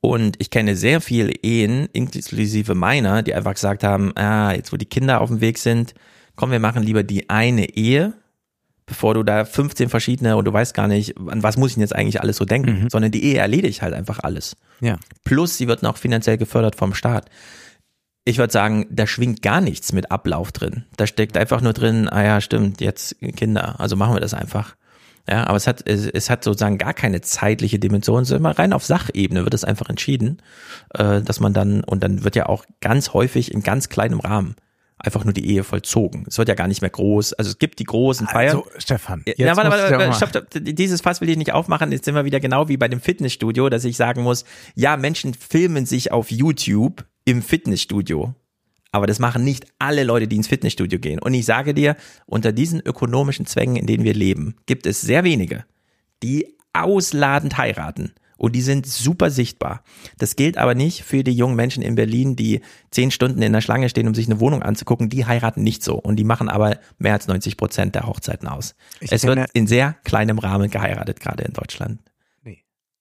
Und 0.00 0.36
ich 0.38 0.50
kenne 0.50 0.76
sehr 0.76 1.00
viele 1.00 1.32
Ehen, 1.32 1.88
inklusive 1.92 2.74
meiner, 2.74 3.22
die 3.22 3.34
einfach 3.34 3.54
gesagt 3.54 3.82
haben, 3.82 4.16
ah, 4.16 4.52
jetzt 4.52 4.72
wo 4.72 4.76
die 4.76 4.86
Kinder 4.86 5.20
auf 5.20 5.28
dem 5.28 5.40
Weg 5.40 5.58
sind, 5.58 5.94
komm, 6.36 6.52
wir 6.52 6.60
machen 6.60 6.84
lieber 6.84 7.02
die 7.02 7.28
eine 7.28 7.68
Ehe, 7.70 8.14
bevor 8.86 9.14
du 9.14 9.24
da 9.24 9.44
15 9.44 9.88
verschiedene 9.88 10.36
und 10.36 10.44
du 10.44 10.52
weißt 10.52 10.72
gar 10.72 10.86
nicht, 10.86 11.18
an 11.18 11.42
was 11.42 11.56
muss 11.56 11.70
ich 11.70 11.74
denn 11.74 11.82
jetzt 11.82 11.96
eigentlich 11.96 12.20
alles 12.20 12.36
so 12.36 12.44
denken, 12.44 12.88
sondern 12.90 13.10
die 13.10 13.24
Ehe 13.24 13.38
erledigt 13.38 13.82
halt 13.82 13.92
einfach 13.92 14.20
alles. 14.20 14.56
Ja. 14.80 14.98
Plus, 15.24 15.58
sie 15.58 15.66
wird 15.66 15.82
noch 15.82 15.96
finanziell 15.96 16.38
gefördert 16.38 16.76
vom 16.76 16.94
Staat. 16.94 17.28
Ich 18.28 18.36
würde 18.36 18.52
sagen, 18.52 18.86
da 18.90 19.06
schwingt 19.06 19.40
gar 19.40 19.62
nichts 19.62 19.92
mit 19.94 20.10
Ablauf 20.10 20.52
drin. 20.52 20.84
Da 20.98 21.06
steckt 21.06 21.38
einfach 21.38 21.62
nur 21.62 21.72
drin, 21.72 22.10
ah 22.10 22.22
ja, 22.22 22.40
stimmt, 22.42 22.82
jetzt 22.82 23.16
Kinder, 23.36 23.80
also 23.80 23.96
machen 23.96 24.14
wir 24.14 24.20
das 24.20 24.34
einfach. 24.34 24.76
Ja, 25.26 25.46
aber 25.46 25.56
es 25.56 25.66
hat, 25.66 25.88
es, 25.88 26.06
es 26.06 26.28
hat 26.28 26.44
sozusagen 26.44 26.76
gar 26.76 26.92
keine 26.92 27.22
zeitliche 27.22 27.78
Dimension, 27.78 28.26
sondern 28.26 28.42
immer 28.42 28.58
rein 28.58 28.74
auf 28.74 28.84
Sachebene 28.84 29.44
wird 29.44 29.54
es 29.54 29.64
einfach 29.64 29.88
entschieden, 29.88 30.42
äh, 30.94 31.22
dass 31.22 31.40
man 31.40 31.54
dann, 31.54 31.82
und 31.84 32.02
dann 32.02 32.22
wird 32.22 32.36
ja 32.36 32.46
auch 32.46 32.66
ganz 32.82 33.14
häufig 33.14 33.50
in 33.52 33.62
ganz 33.62 33.88
kleinem 33.88 34.20
Rahmen 34.20 34.56
einfach 34.98 35.24
nur 35.24 35.32
die 35.32 35.46
Ehe 35.48 35.64
vollzogen. 35.64 36.24
Es 36.28 36.36
wird 36.36 36.48
ja 36.50 36.54
gar 36.54 36.68
nicht 36.68 36.82
mehr 36.82 36.90
groß. 36.90 37.32
Also 37.34 37.50
es 37.50 37.58
gibt 37.58 37.78
die 37.78 37.84
großen 37.84 38.26
Feiern. 38.26 38.56
Also, 38.56 38.66
Stefan, 38.78 39.22
jetzt 39.26 39.38
ja, 39.38 39.56
warte, 39.56 39.70
warte, 39.70 39.82
warte, 39.84 40.08
mal- 40.08 40.12
stopp, 40.14 40.30
stopp, 40.30 40.46
dieses 40.54 41.00
Fass 41.00 41.22
will 41.22 41.30
ich 41.30 41.36
nicht 41.38 41.52
aufmachen. 41.52 41.92
Jetzt 41.92 42.04
sind 42.04 42.14
wir 42.14 42.24
wieder 42.26 42.40
genau 42.40 42.68
wie 42.68 42.76
bei 42.76 42.88
dem 42.88 43.00
Fitnessstudio, 43.00 43.70
dass 43.70 43.84
ich 43.84 43.96
sagen 43.96 44.22
muss, 44.22 44.44
ja, 44.74 44.96
Menschen 44.98 45.32
filmen 45.34 45.86
sich 45.86 46.12
auf 46.12 46.30
YouTube 46.30 47.06
im 47.28 47.42
Fitnessstudio. 47.42 48.34
Aber 48.90 49.06
das 49.06 49.18
machen 49.18 49.44
nicht 49.44 49.66
alle 49.78 50.02
Leute, 50.02 50.26
die 50.28 50.36
ins 50.36 50.48
Fitnessstudio 50.48 50.98
gehen. 50.98 51.18
Und 51.18 51.34
ich 51.34 51.44
sage 51.44 51.74
dir, 51.74 51.94
unter 52.24 52.52
diesen 52.52 52.80
ökonomischen 52.80 53.44
Zwängen, 53.44 53.76
in 53.76 53.86
denen 53.86 54.02
wir 54.04 54.14
leben, 54.14 54.56
gibt 54.66 54.86
es 54.86 55.02
sehr 55.02 55.24
wenige, 55.24 55.64
die 56.22 56.56
ausladend 56.72 57.58
heiraten. 57.58 58.12
Und 58.38 58.54
die 58.54 58.62
sind 58.62 58.86
super 58.86 59.30
sichtbar. 59.30 59.82
Das 60.16 60.36
gilt 60.36 60.56
aber 60.58 60.74
nicht 60.76 61.02
für 61.02 61.24
die 61.24 61.32
jungen 61.34 61.56
Menschen 61.56 61.82
in 61.82 61.96
Berlin, 61.96 62.36
die 62.36 62.60
zehn 62.92 63.10
Stunden 63.10 63.42
in 63.42 63.52
der 63.52 63.60
Schlange 63.60 63.88
stehen, 63.88 64.06
um 64.06 64.14
sich 64.14 64.26
eine 64.26 64.38
Wohnung 64.40 64.62
anzugucken. 64.62 65.08
Die 65.10 65.26
heiraten 65.26 65.62
nicht 65.64 65.82
so. 65.82 65.96
Und 65.96 66.16
die 66.16 66.24
machen 66.24 66.48
aber 66.48 66.78
mehr 66.98 67.14
als 67.14 67.26
90 67.26 67.56
Prozent 67.56 67.94
der 67.96 68.06
Hochzeiten 68.06 68.46
aus. 68.48 68.74
Ich 69.00 69.10
es 69.12 69.24
wird 69.24 69.50
in 69.54 69.66
sehr 69.66 69.96
kleinem 70.04 70.38
Rahmen 70.38 70.70
geheiratet, 70.70 71.18
gerade 71.20 71.42
in 71.44 71.52
Deutschland. 71.52 72.00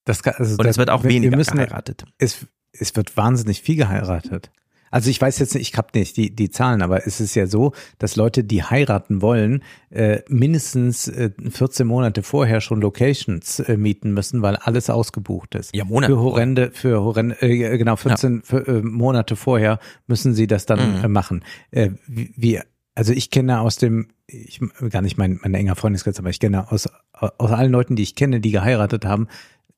Das, 0.05 0.23
kann- 0.23 0.33
also 0.37 0.55
Und 0.57 0.65
es 0.65 0.77
wird 0.77 0.89
auch 0.89 1.03
weniger 1.03 1.37
müssen- 1.37 1.55
geheiratet. 1.57 2.05
Es, 2.17 2.47
es 2.79 2.95
wird 2.95 3.15
wahnsinnig 3.17 3.61
viel 3.61 3.75
geheiratet. 3.75 4.51
Also 4.89 5.09
ich 5.09 5.19
weiß 5.19 5.39
jetzt 5.39 5.53
nicht, 5.53 5.69
ich 5.73 5.77
habe 5.77 5.89
nicht 5.95 6.15
die, 6.15 6.33
die 6.33 6.49
Zahlen, 6.49 6.81
aber 6.81 7.05
es 7.05 7.19
ist 7.19 7.35
ja 7.35 7.45
so, 7.45 7.73
dass 7.97 8.15
Leute, 8.15 8.45
die 8.45 8.63
heiraten 8.63 9.21
wollen, 9.21 9.61
äh, 9.89 10.21
mindestens 10.29 11.09
äh, 11.09 11.31
14 11.49 11.85
Monate 11.85 12.23
vorher 12.23 12.61
schon 12.61 12.79
Locations 12.79 13.59
äh, 13.59 13.75
mieten 13.75 14.13
müssen, 14.13 14.41
weil 14.41 14.55
alles 14.55 14.89
ausgebucht 14.89 15.55
ist. 15.55 15.75
Ja, 15.75 15.83
Monate 15.83 16.13
Für 16.13 16.19
horrende, 16.21 16.71
für 16.71 17.01
horrende, 17.03 17.35
äh, 17.41 17.77
genau, 17.77 17.97
14 17.97 18.43
für, 18.43 18.65
äh, 18.65 18.81
Monate 18.81 19.35
vorher 19.35 19.79
müssen 20.07 20.33
sie 20.33 20.47
das 20.47 20.65
dann 20.65 20.99
Mhm. 20.99 21.03
äh, 21.03 21.07
machen. 21.09 21.43
Äh, 21.71 21.89
wie, 22.07 22.33
wie, 22.37 22.61
also 22.95 23.11
ich 23.11 23.29
kenne 23.29 23.59
aus 23.59 23.75
dem, 23.75 24.07
ich 24.25 24.61
gar 24.89 25.01
nicht 25.01 25.17
mein, 25.17 25.37
mein 25.43 25.53
enger 25.53 25.75
Freundeskreis, 25.75 26.17
aber 26.17 26.29
ich 26.29 26.39
kenne 26.39 26.71
aus, 26.71 26.87
aus 27.11 27.51
allen 27.51 27.73
Leuten, 27.73 27.97
die 27.97 28.03
ich 28.03 28.15
kenne, 28.15 28.39
die 28.39 28.51
geheiratet 28.51 29.03
haben, 29.03 29.27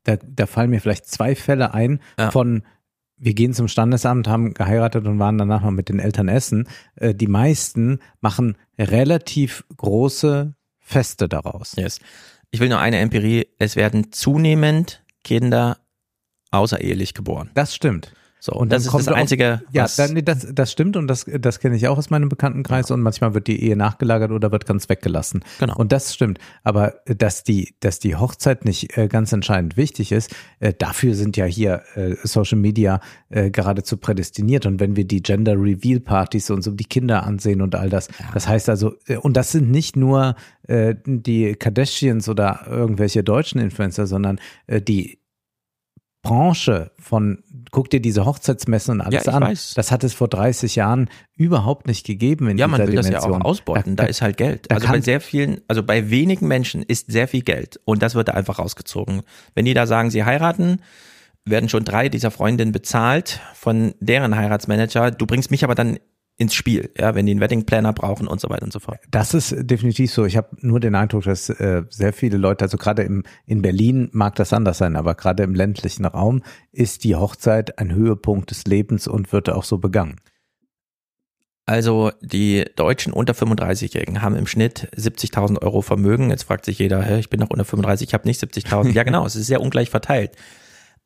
da, 0.04 0.18
da 0.18 0.46
fallen 0.46 0.70
mir 0.70 0.82
vielleicht 0.82 1.08
zwei 1.08 1.36
Fälle 1.36 1.74
ein 1.74 2.00
von 2.32 2.62
wir 3.20 3.34
gehen 3.34 3.54
zum 3.54 3.68
Standesamt, 3.68 4.28
haben 4.28 4.54
geheiratet 4.54 5.06
und 5.06 5.20
waren 5.20 5.38
danach 5.38 5.62
noch 5.62 5.72
mit 5.72 5.90
den 5.90 6.00
Eltern 6.00 6.28
essen. 6.28 6.68
Äh, 6.96 7.14
die 7.14 7.28
meisten 7.28 8.00
machen 8.22 8.58
relativ 8.78 9.66
große 9.76 10.56
Feste 10.80 11.30
daraus. 11.30 11.76
Yes. 11.76 12.00
Ich 12.52 12.60
will 12.60 12.70
nur 12.70 12.80
eine 12.80 12.98
Empirie. 12.98 13.48
Es 13.60 13.76
werden 13.76 14.12
zunehmend 14.12 15.04
Kinder 15.24 15.78
außerehelich 16.52 17.14
geboren. 17.14 17.52
Das 17.54 17.76
stimmt. 17.76 18.14
So, 18.42 18.54
und 18.54 18.72
das 18.72 18.86
ist 18.86 18.94
das 18.94 19.08
auch- 19.10 19.14
Einzige, 19.16 19.62
Ja, 19.72 19.84
was- 19.84 19.98
dann, 19.98 20.16
das, 20.24 20.48
das 20.54 20.72
stimmt 20.72 20.96
und 20.96 21.08
das, 21.08 21.26
das 21.40 21.60
kenne 21.60 21.76
ich 21.76 21.88
auch 21.90 21.98
aus 21.98 22.10
meinem 22.10 22.30
Bekanntenkreis 22.30 22.90
und 22.90 23.02
manchmal 23.02 23.34
wird 23.34 23.48
die 23.48 23.62
Ehe 23.62 23.76
nachgelagert 23.76 24.32
oder 24.32 24.52
wird 24.52 24.66
ganz 24.66 24.88
weggelassen. 24.88 25.42
Genau. 25.60 25.76
Und 25.76 25.92
das 25.92 26.14
stimmt. 26.14 26.40
Aber 26.64 26.96
äh, 27.06 27.16
dass 27.16 27.44
die, 27.44 27.76
dass 27.82 28.00
die 28.00 28.16
Hochzeit 28.16 28.64
nicht 28.66 28.98
äh, 28.98 29.08
ganz 29.10 29.34
entscheidend 29.34 29.76
wichtig 29.78 30.12
ist, 30.14 30.34
äh, 30.62 30.74
dafür 30.78 31.16
sind 31.16 31.36
ja 31.36 31.46
hier 31.46 31.82
äh, 31.96 32.16
Social 32.24 32.58
Media 32.58 33.02
äh, 33.30 33.50
geradezu 33.52 33.98
prädestiniert. 33.98 34.66
Und 34.66 34.80
wenn 34.80 34.96
wir 34.96 35.06
die 35.06 35.22
Gender 35.22 35.54
Reveal 35.56 36.00
Partys 36.00 36.50
und 36.50 36.62
so 36.62 36.72
die 36.72 36.86
Kinder 36.86 37.24
ansehen 37.24 37.62
und 37.62 37.76
all 37.76 37.90
das, 37.90 38.08
das 38.34 38.48
heißt 38.48 38.70
also, 38.70 38.94
äh, 39.08 39.18
und 39.18 39.36
das 39.36 39.52
sind 39.52 39.70
nicht 39.70 39.96
nur 39.98 40.36
äh, 40.68 40.96
die 41.06 41.56
Kardashians 41.56 42.30
oder 42.30 42.62
irgendwelche 42.70 43.24
deutschen 43.24 43.60
Influencer, 43.60 44.08
sondern 44.08 44.40
äh, 44.68 44.82
die 44.82 45.19
Branche 46.22 46.92
von, 47.00 47.44
guck 47.72 47.90
dir 47.90 48.02
diese 48.02 48.26
Hochzeitsmessen 48.26 48.96
und 48.96 49.02
alles 49.02 49.26
Ja, 49.26 49.34
an. 49.34 49.44
weiß. 49.44 49.74
Das 49.76 49.92
hat 49.92 50.04
es 50.04 50.14
vor 50.14 50.28
30 50.28 50.76
Jahren 50.76 51.10
überhaupt 51.36 51.88
nicht 51.88 52.06
gegeben 52.06 52.50
in 52.50 52.58
Ja, 52.58 52.68
man 52.68 52.80
dieser 52.82 52.88
will 52.90 52.96
das 52.96 53.06
ja 53.08 53.20
Dimension. 53.20 53.42
auch 53.42 53.46
ausbeuten. 53.46 53.96
Da, 53.96 54.04
ist 54.06 54.22
halt 54.22 54.38
Geld. 54.38 54.70
da 54.70 54.76
Also 54.76 54.88
bei 54.88 55.00
sehr 55.02 55.22
vielen, 55.22 55.62
also 55.68 55.82
bei 55.82 56.10
wenigen 56.10 56.48
Menschen 56.48 56.84
ist 56.84 57.10
sehr 57.12 57.28
viel 57.28 57.42
Geld 57.42 57.80
und 57.86 58.02
das 58.02 58.16
wird 58.16 58.28
da 58.28 58.34
einfach 58.34 58.60
rausgezogen. 58.60 59.22
Wenn 59.56 59.66
die 59.66 59.74
da 59.74 59.88
sagen, 59.88 60.12
sie 60.12 60.26
heiraten, 60.26 60.82
werden 61.46 61.70
schon 61.70 61.86
drei 61.86 62.10
dieser 62.10 62.32
Freundinnen 62.32 62.74
bezahlt 62.74 63.40
von 63.54 63.94
deren 64.00 64.36
Heiratsmanager. 64.36 65.12
Du 65.12 65.26
bringst 65.26 65.52
mich 65.52 65.64
aber 65.64 65.74
dann 65.74 66.00
ins 66.40 66.56
Spiel, 66.56 66.90
ja, 66.98 67.16
wenn 67.16 67.26
die 67.26 67.34
einen 67.34 67.42
Wedding 67.42 67.66
Planner 67.66 67.92
brauchen 67.92 68.26
und 68.26 68.40
so 68.40 68.50
weiter 68.50 68.64
und 68.64 68.72
so 68.72 68.80
fort. 68.80 69.00
Das 69.12 69.34
ist 69.34 69.54
definitiv 69.60 70.12
so. 70.12 70.24
Ich 70.24 70.38
habe 70.38 70.48
nur 70.62 70.80
den 70.80 70.96
Eindruck, 70.96 71.26
dass 71.26 71.50
äh, 71.50 71.84
sehr 71.90 72.14
viele 72.14 72.38
Leute, 72.38 72.64
also 72.64 72.78
gerade 72.78 73.04
im 73.04 73.24
in 73.46 73.62
Berlin 73.62 74.10
mag 74.14 74.36
das 74.36 74.54
anders 74.54 74.78
sein, 74.78 74.96
aber 74.96 75.16
gerade 75.16 75.44
im 75.44 75.54
ländlichen 75.54 76.06
Raum 76.06 76.42
ist 76.72 77.04
die 77.04 77.18
Hochzeit 77.18 77.78
ein 77.78 77.94
Höhepunkt 77.94 78.52
des 78.52 78.64
Lebens 78.64 79.06
und 79.06 79.34
wird 79.34 79.50
auch 79.50 79.66
so 79.66 79.80
begangen. 79.80 80.16
Also 81.66 82.12
die 82.22 82.66
Deutschen 82.78 83.12
unter 83.12 83.34
35-Jährigen 83.34 84.22
haben 84.22 84.38
im 84.38 84.48
Schnitt 84.48 84.90
70.000 84.96 85.62
Euro 85.62 85.82
Vermögen. 85.82 86.30
Jetzt 86.30 86.44
fragt 86.44 86.64
sich 86.64 86.80
jeder, 86.80 87.02
hä, 87.04 87.20
ich 87.20 87.30
bin 87.30 87.42
doch 87.42 87.50
unter 87.50 87.66
35, 87.66 88.08
ich 88.08 88.14
habe 88.14 88.28
nicht 88.28 88.42
70.000. 88.42 88.94
Ja 88.94 89.04
genau, 89.04 89.26
es 89.26 89.36
ist 89.36 89.48
sehr 89.48 89.62
ungleich 89.62 89.90
verteilt. 89.90 90.32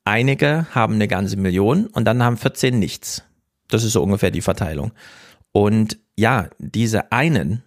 Einige 0.05 0.67
haben 0.71 0.93
eine 0.93 1.07
ganze 1.07 1.37
Million 1.37 1.87
und 1.87 2.05
dann 2.05 2.21
haben 2.21 2.37
14 2.37 2.77
nichts. 2.77 3.23
Das 3.67 3.83
ist 3.83 3.93
so 3.93 4.03
ungefähr 4.03 4.29
die 4.29 4.41
Verteilung. 4.41 4.91
Und 5.53 5.97
ja, 6.17 6.49
diese 6.59 7.11
einen, 7.13 7.63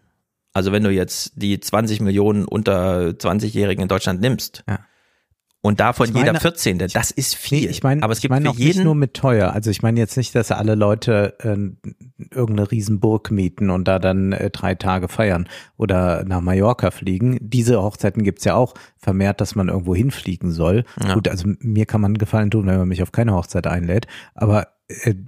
also 0.52 0.72
wenn 0.72 0.82
du 0.82 0.90
jetzt 0.90 1.32
die 1.36 1.58
20 1.58 2.00
Millionen 2.00 2.44
unter 2.44 3.08
20-Jährigen 3.10 3.82
in 3.82 3.88
Deutschland 3.88 4.20
nimmst 4.20 4.64
und 5.62 5.80
davon 5.80 6.06
Ich 6.08 6.14
meine- 6.14 6.26
jeder 6.28 6.40
14, 6.40 6.78
das 6.78 7.10
ist 7.10 7.34
viel. 7.34 7.68
Ich 7.68 7.82
meine, 7.82 8.02
aber 8.02 8.12
es 8.12 8.18
ich 8.18 8.22
gibt 8.22 8.30
meine 8.30 8.44
für 8.44 8.50
auch 8.50 8.54
nicht 8.56 8.64
jeden 8.66 8.84
nur 8.84 8.94
mit 8.94 9.14
teuer. 9.14 9.52
Also 9.52 9.70
ich 9.70 9.82
meine 9.82 9.98
jetzt 9.98 10.16
nicht, 10.16 10.34
dass 10.34 10.52
alle 10.52 10.74
Leute 10.76 11.34
äh, 11.40 11.56
irgendeine 12.34 12.70
Riesenburg 12.70 13.30
mieten 13.32 13.70
und 13.70 13.86
da 13.88 13.98
dann 13.98 14.32
äh, 14.32 14.50
drei 14.50 14.74
Tage 14.76 15.08
feiern 15.08 15.48
oder 15.76 16.24
nach 16.24 16.40
Mallorca 16.40 16.90
fliegen. 16.92 17.38
Diese 17.40 17.82
Hochzeiten 17.82 18.22
gibt's 18.22 18.44
ja 18.44 18.54
auch 18.54 18.74
vermehrt, 18.96 19.40
dass 19.40 19.54
man 19.56 19.68
irgendwo 19.68 19.94
hinfliegen 19.94 20.52
soll. 20.52 20.84
Ja. 21.02 21.14
Gut, 21.14 21.26
also 21.28 21.48
mir 21.60 21.86
kann 21.86 22.00
man 22.00 22.10
einen 22.10 22.18
Gefallen 22.18 22.50
tun, 22.50 22.66
wenn 22.66 22.78
man 22.78 22.88
mich 22.88 23.02
auf 23.02 23.10
keine 23.12 23.34
Hochzeit 23.34 23.66
einlädt. 23.66 24.06
Aber 24.34 24.68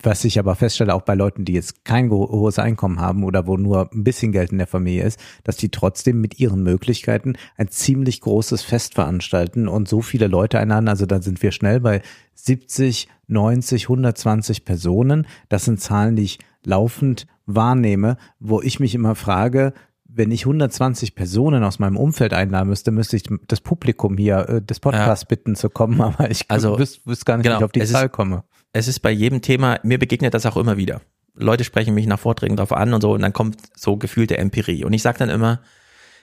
was 0.04 0.24
ich 0.24 0.38
aber 0.38 0.54
feststelle, 0.54 0.94
auch 0.94 1.02
bei 1.02 1.14
Leuten, 1.16 1.44
die 1.44 1.52
jetzt 1.52 1.84
kein 1.84 2.10
ho- 2.10 2.28
hohes 2.30 2.60
Einkommen 2.60 3.00
haben 3.00 3.24
oder 3.24 3.46
wo 3.48 3.56
nur 3.56 3.90
ein 3.92 4.04
bisschen 4.04 4.30
Geld 4.30 4.52
in 4.52 4.58
der 4.58 4.68
Familie 4.68 5.02
ist, 5.02 5.18
dass 5.42 5.56
die 5.56 5.68
trotzdem 5.70 6.20
mit 6.20 6.38
ihren 6.38 6.62
Möglichkeiten 6.62 7.34
ein 7.56 7.66
ziemlich 7.68 8.20
großes 8.20 8.62
Fest 8.62 8.94
veranstalten 8.94 9.66
und 9.66 9.88
so 9.88 10.00
viele 10.00 10.28
Leute 10.28 10.60
einladen. 10.60 10.88
Also 10.88 11.06
da 11.06 11.20
sind 11.20 11.42
wir 11.42 11.50
schnell 11.50 11.80
bei 11.80 12.02
70, 12.34 13.08
90, 13.26 13.84
120 13.88 14.64
Personen. 14.64 15.26
Das 15.48 15.64
sind 15.64 15.80
Zahlen, 15.80 16.14
die 16.14 16.22
ich 16.22 16.38
laufend 16.64 17.26
wahrnehme, 17.46 18.16
wo 18.38 18.60
ich 18.62 18.78
mich 18.78 18.94
immer 18.94 19.16
frage, 19.16 19.72
wenn 20.04 20.30
ich 20.30 20.42
120 20.46 21.14
Personen 21.14 21.64
aus 21.64 21.78
meinem 21.80 21.96
Umfeld 21.96 22.32
einladen 22.32 22.68
müsste, 22.68 22.90
müsste 22.92 23.16
ich 23.16 23.24
das 23.48 23.60
Publikum 23.60 24.16
hier 24.16 24.48
äh, 24.48 24.62
des 24.62 24.80
Podcasts 24.80 25.24
bitten 25.26 25.56
zu 25.56 25.68
kommen, 25.68 26.00
aber 26.00 26.30
ich 26.30 26.44
Also, 26.48 26.78
wüsste 26.78 27.00
wüsste 27.06 27.24
gar 27.24 27.36
nicht, 27.38 27.44
wie 27.44 27.48
genau, 27.48 27.58
ich 27.58 27.64
auf 27.64 27.72
die 27.72 27.84
Zahl 27.84 28.06
ist- 28.06 28.12
komme. 28.12 28.44
Es 28.72 28.88
ist 28.88 29.00
bei 29.00 29.10
jedem 29.10 29.42
Thema, 29.42 29.80
mir 29.82 29.98
begegnet 29.98 30.34
das 30.34 30.46
auch 30.46 30.56
immer 30.56 30.76
wieder. 30.76 31.00
Leute 31.34 31.64
sprechen 31.64 31.94
mich 31.94 32.06
nach 32.06 32.18
Vorträgen 32.18 32.56
drauf 32.56 32.72
an 32.72 32.92
und 32.94 33.00
so 33.00 33.12
und 33.12 33.22
dann 33.22 33.32
kommt 33.32 33.58
so 33.74 33.96
gefühlte 33.96 34.38
Empirie. 34.38 34.84
Und 34.84 34.92
ich 34.92 35.02
sage 35.02 35.18
dann 35.18 35.30
immer, 35.30 35.60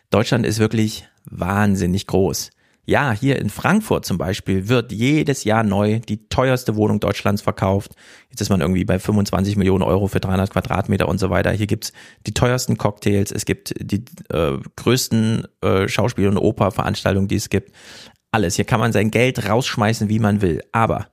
Deutschland 0.09 0.45
ist 0.45 0.59
wirklich 0.59 1.07
wahnsinnig 1.25 2.07
groß. 2.07 2.51
Ja, 2.87 3.13
hier 3.13 3.39
in 3.39 3.49
Frankfurt 3.49 4.05
zum 4.05 4.19
Beispiel 4.19 4.67
wird 4.69 4.91
jedes 4.91 5.43
Jahr 5.43 5.63
neu 5.63 5.99
die 5.99 6.29
teuerste 6.29 6.75
Wohnung 6.75 6.99
Deutschlands 6.99 7.41
verkauft. 7.41 7.95
Jetzt 8.29 8.41
ist 8.41 8.49
man 8.49 8.61
irgendwie 8.61 8.85
bei 8.85 8.99
25 8.99 9.55
Millionen 9.55 9.81
Euro 9.81 10.07
für 10.07 10.19
300 10.19 10.51
Quadratmeter 10.51 11.07
und 11.07 11.19
so 11.19 11.31
weiter. 11.31 11.51
Hier 11.51 11.65
gibt's 11.65 11.93
die 12.27 12.33
teuersten 12.35 12.77
Cocktails, 12.77 13.31
es 13.31 13.45
gibt 13.45 13.73
die 13.79 14.05
äh, 14.29 14.59
größten 14.75 15.47
äh, 15.61 15.87
Schauspiel- 15.87 16.27
und 16.27 16.37
Operveranstaltungen, 16.37 17.27
die 17.27 17.37
es 17.37 17.49
gibt. 17.49 17.71
Alles. 18.31 18.55
Hier 18.55 18.65
kann 18.65 18.79
man 18.79 18.91
sein 18.91 19.09
Geld 19.09 19.49
rausschmeißen, 19.49 20.07
wie 20.09 20.19
man 20.19 20.41
will. 20.41 20.61
Aber 20.71 21.07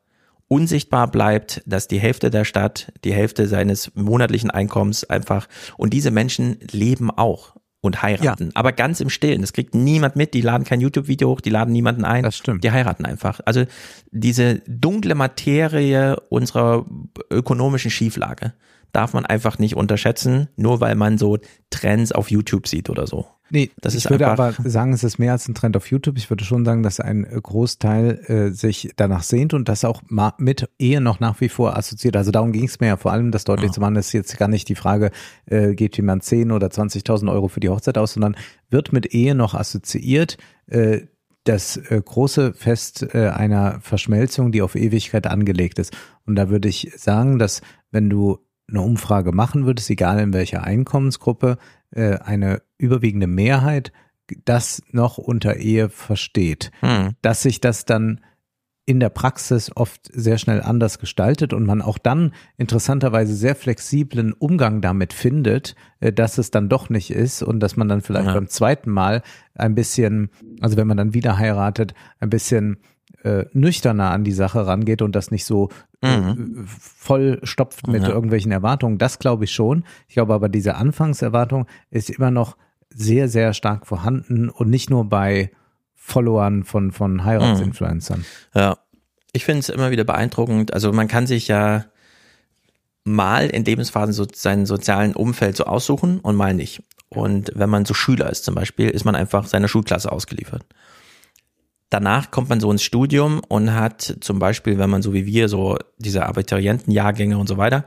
unsichtbar 0.53 1.11
bleibt, 1.11 1.63
dass 1.65 1.89
die 1.89 1.99
Hälfte 1.99 2.29
der 2.29 2.45
Stadt, 2.45 2.93
die 3.05 3.15
Hälfte 3.15 3.49
seines 3.49 3.91
monatlichen 3.95 4.51
Einkommens 4.51 5.03
einfach, 5.03 5.49
und 5.79 5.95
diese 5.95 6.11
Menschen 6.11 6.59
leben 6.71 7.11
auch 7.11 7.57
und 7.81 8.03
heiraten, 8.03 8.51
aber 8.53 8.73
ganz 8.73 9.01
im 9.01 9.09
Stillen. 9.09 9.41
Das 9.41 9.55
kriegt 9.55 9.75
niemand 9.75 10.15
mit, 10.15 10.35
die 10.35 10.43
laden 10.43 10.65
kein 10.65 10.83
YouTube-Video 10.83 11.31
hoch, 11.31 11.41
die 11.41 11.49
laden 11.49 11.73
niemanden 11.73 12.05
ein. 12.05 12.23
Das 12.23 12.37
stimmt. 12.37 12.63
Die 12.65 12.71
heiraten 12.71 13.07
einfach. 13.07 13.41
Also 13.47 13.65
diese 14.11 14.61
dunkle 14.69 15.15
Materie 15.15 16.21
unserer 16.29 16.85
ökonomischen 17.31 17.91
Schieflage 17.91 18.53
darf 18.93 19.15
man 19.15 19.27
einfach 19.27 19.59
nicht 19.59 19.77
unterschätzen, 19.77 20.49
nur 20.57 20.81
weil 20.81 20.95
man 20.95 21.19
so 21.19 21.39
Trends 21.71 22.13
auf 22.13 22.31
YouTube 22.31 22.69
sieht 22.69 22.91
oder 22.91 23.07
so. 23.07 23.27
Nee, 23.51 23.71
das 23.81 23.95
ich 23.95 24.09
würde 24.09 24.29
aber 24.29 24.55
sagen, 24.65 24.95
es 24.95 25.05
ist 25.05 25.19
mehr 25.19 25.33
als 25.33 25.47
ein 25.47 25.55
Trend 25.55 25.77
auf 25.77 25.91
YouTube. 25.91 26.17
Ich 26.17 26.31
würde 26.31 26.43
schon 26.43 26.65
sagen, 26.65 26.83
dass 26.83 27.01
ein 27.01 27.25
Großteil 27.25 28.21
äh, 28.27 28.51
sich 28.51 28.93
danach 28.97 29.23
sehnt 29.23 29.53
und 29.53 29.69
das 29.69 29.85
auch 29.85 30.03
mit 30.39 30.71
Ehe 30.79 31.03
noch 31.03 31.21
nach 31.21 31.41
wie 31.43 31.51
vor 31.51 31.77
assoziiert. 31.77 32.17
Also 32.17 32.31
darum 32.31 32.53
ging 32.53 32.65
es 32.65 32.81
mir 32.81 32.87
ja 32.87 32.97
vor 32.97 33.13
allem, 33.13 33.31
das 33.31 33.45
deutlich 33.45 33.73
zu 33.73 33.81
machen, 33.81 33.97
ist 33.97 34.13
jetzt 34.13 34.39
gar 34.39 34.49
nicht 34.49 34.71
die 34.71 34.75
Frage, 34.75 35.11
äh, 35.45 35.75
geht 35.75 35.99
jemand 35.99 36.25
10 36.25 36.51
oder 36.51 36.69
20.000 36.69 37.31
Euro 37.31 37.49
für 37.49 37.61
die 37.61 37.69
Hochzeit 37.69 37.99
aus, 37.99 38.15
sondern 38.15 38.37
wird 38.71 38.93
mit 38.93 39.13
Ehe 39.13 39.35
noch 39.35 39.55
assoziiert. 39.55 40.39
Äh, 40.67 41.03
das 41.45 41.77
äh, 41.77 42.01
große 42.03 42.55
Fest 42.55 43.07
äh, 43.15 43.29
einer 43.29 43.81
Verschmelzung, 43.81 44.53
die 44.53 44.63
auf 44.63 44.77
Ewigkeit 44.77 45.27
angelegt 45.27 45.79
ist. 45.79 45.93
Und 46.25 46.37
da 46.37 46.49
würde 46.49 46.69
ich 46.69 46.93
sagen, 46.97 47.39
dass 47.39 47.61
wenn 47.91 48.09
du 48.09 48.39
eine 48.69 48.81
Umfrage 48.81 49.33
machen 49.33 49.67
würdest, 49.67 49.91
egal 49.91 50.19
in 50.21 50.33
welcher 50.33 50.65
Einkommensgruppe, 50.65 51.59
äh, 51.91 52.19
eine 52.19 52.63
überwiegende 52.79 53.27
Mehrheit 53.27 53.93
das 54.45 54.83
noch 54.91 55.19
unter 55.19 55.57
Ehe 55.57 55.89
versteht. 55.91 56.71
Hm. 56.81 57.11
Dass 57.23 57.43
sich 57.43 57.61
das 57.61 57.85
dann 57.85 58.21
in 58.85 58.99
der 58.99 59.11
Praxis 59.11 59.71
oft 59.77 60.11
sehr 60.13 60.39
schnell 60.39 60.61
anders 60.61 60.99
gestaltet 60.99 61.53
und 61.53 61.65
man 61.67 61.83
auch 61.83 61.99
dann 61.99 62.33
interessanterweise 62.57 63.35
sehr 63.35 63.55
flexiblen 63.55 64.33
Umgang 64.33 64.81
damit 64.81 65.13
findet, 65.13 65.77
äh, 66.01 66.13
dass 66.13 66.39
es 66.39 66.51
dann 66.51 66.69
doch 66.69 66.89
nicht 66.89 67.11
ist 67.11 67.43
und 67.43 67.61
dass 67.61 67.77
man 67.77 67.89
dann 67.89 68.01
vielleicht 68.01 68.29
Ja. 68.29 68.35
beim 68.35 68.49
zweiten 68.49 68.91
Mal 68.91 69.23
ein 69.55 69.75
bisschen, 69.75 70.31
also 70.61 70.77
wenn 70.77 70.87
man 70.89 70.97
dann 70.97 71.15
wieder 71.15 71.39
heiratet, 71.39 71.95
ein 72.19 72.31
bisschen 72.31 72.79
äh, 73.25 73.45
nüchterner 73.53 74.11
an 74.11 74.25
die 74.25 74.33
Sache 74.33 74.67
rangeht 74.67 75.03
und 75.03 75.15
das 75.15 75.31
nicht 75.31 75.45
so 75.45 75.69
äh, 76.01 76.35
voll 76.67 77.41
stopft 77.45 77.87
mit 77.87 78.03
Ja. 78.03 78.09
irgendwelchen 78.11 78.53
Erwartungen. 78.53 78.99
Das 78.99 79.19
glaube 79.19 79.45
ich 79.45 79.53
schon. 79.53 79.85
Ich 80.09 80.15
glaube 80.15 80.35
aber, 80.35 80.49
diese 80.49 80.75
Anfangserwartung 80.75 81.67
ist 81.91 82.11
immer 82.11 82.31
noch 82.31 82.57
sehr, 82.91 83.29
sehr 83.29 83.55
stark 83.55 83.87
vorhanden 83.87 84.49
und 84.51 84.69
nicht 84.69 84.91
nur 84.91 85.09
bei 85.09 85.51
Followern 85.95 86.65
von, 86.65 86.91
von 86.93 87.25
Heiratsinfluencern. 87.25 88.25
Ja, 88.55 88.77
ich 89.33 89.45
finde 89.45 89.61
es 89.61 89.69
immer 89.69 89.91
wieder 89.91 90.05
beeindruckend. 90.05 90.75
Also 90.75 90.93
man 90.93 91.09
kann 91.09 91.27
sich 91.27 91.49
ja 91.49 91.85
mal 93.05 93.47
in 93.49 93.65
Lebensphasen 93.65 94.13
so 94.13 94.27
seinen 94.33 94.67
sozialen 94.67 95.15
Umfeld 95.15 95.57
so 95.57 95.65
aussuchen 95.65 96.21
und 96.21 96.37
mal 96.37 96.55
nicht. 96.55 96.83
Und 97.09 97.53
wenn 97.55 97.71
man 97.71 97.85
so 97.85 97.95
Schüler 97.95 98.31
ist 98.31 98.45
zum 98.45 98.55
Beispiel, 98.55 98.89
ist 98.91 99.05
man 99.05 99.15
einfach 99.15 99.47
seiner 99.47 99.69
Schulklasse 99.69 100.11
ausgeliefert. 100.11 100.65
Danach 101.93 102.31
kommt 102.31 102.49
man 102.49 102.59
so 102.59 102.73
ins 102.73 102.83
Studium 102.83 103.43
und 103.49 103.75
hat 103.75 104.17
zum 104.21 104.39
Beispiel, 104.39 104.79
wenn 104.79 104.89
man 104.89 105.03
so 105.03 105.13
wie 105.13 105.27
wir, 105.27 105.51
so 105.51 105.77
diese 105.99 106.25
Abiturientenjahrgänge 106.25 107.37
und 107.37 107.47
so 107.47 107.59
weiter, 107.59 107.85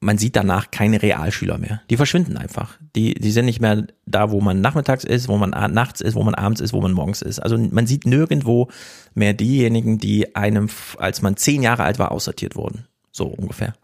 man 0.00 0.18
sieht 0.18 0.34
danach 0.34 0.72
keine 0.72 1.00
Realschüler 1.00 1.56
mehr. 1.56 1.80
Die 1.90 1.96
verschwinden 1.96 2.36
einfach. 2.36 2.76
Die, 2.96 3.14
die 3.14 3.30
sind 3.30 3.44
nicht 3.44 3.60
mehr 3.60 3.86
da, 4.04 4.32
wo 4.32 4.40
man 4.40 4.60
nachmittags 4.60 5.04
ist, 5.04 5.28
wo 5.28 5.36
man 5.36 5.50
nachts 5.50 6.00
ist, 6.00 6.16
wo 6.16 6.24
man 6.24 6.34
abends 6.34 6.60
ist, 6.60 6.72
wo 6.72 6.80
man 6.80 6.90
morgens 6.90 7.22
ist. 7.22 7.38
Also 7.38 7.56
man 7.56 7.86
sieht 7.86 8.04
nirgendwo 8.04 8.66
mehr 9.14 9.32
diejenigen, 9.32 9.98
die 9.98 10.34
einem, 10.34 10.68
als 10.98 11.22
man 11.22 11.36
zehn 11.36 11.62
Jahre 11.62 11.84
alt 11.84 12.00
war, 12.00 12.10
aussortiert 12.10 12.56
wurden. 12.56 12.88
So 13.12 13.26
ungefähr. 13.26 13.74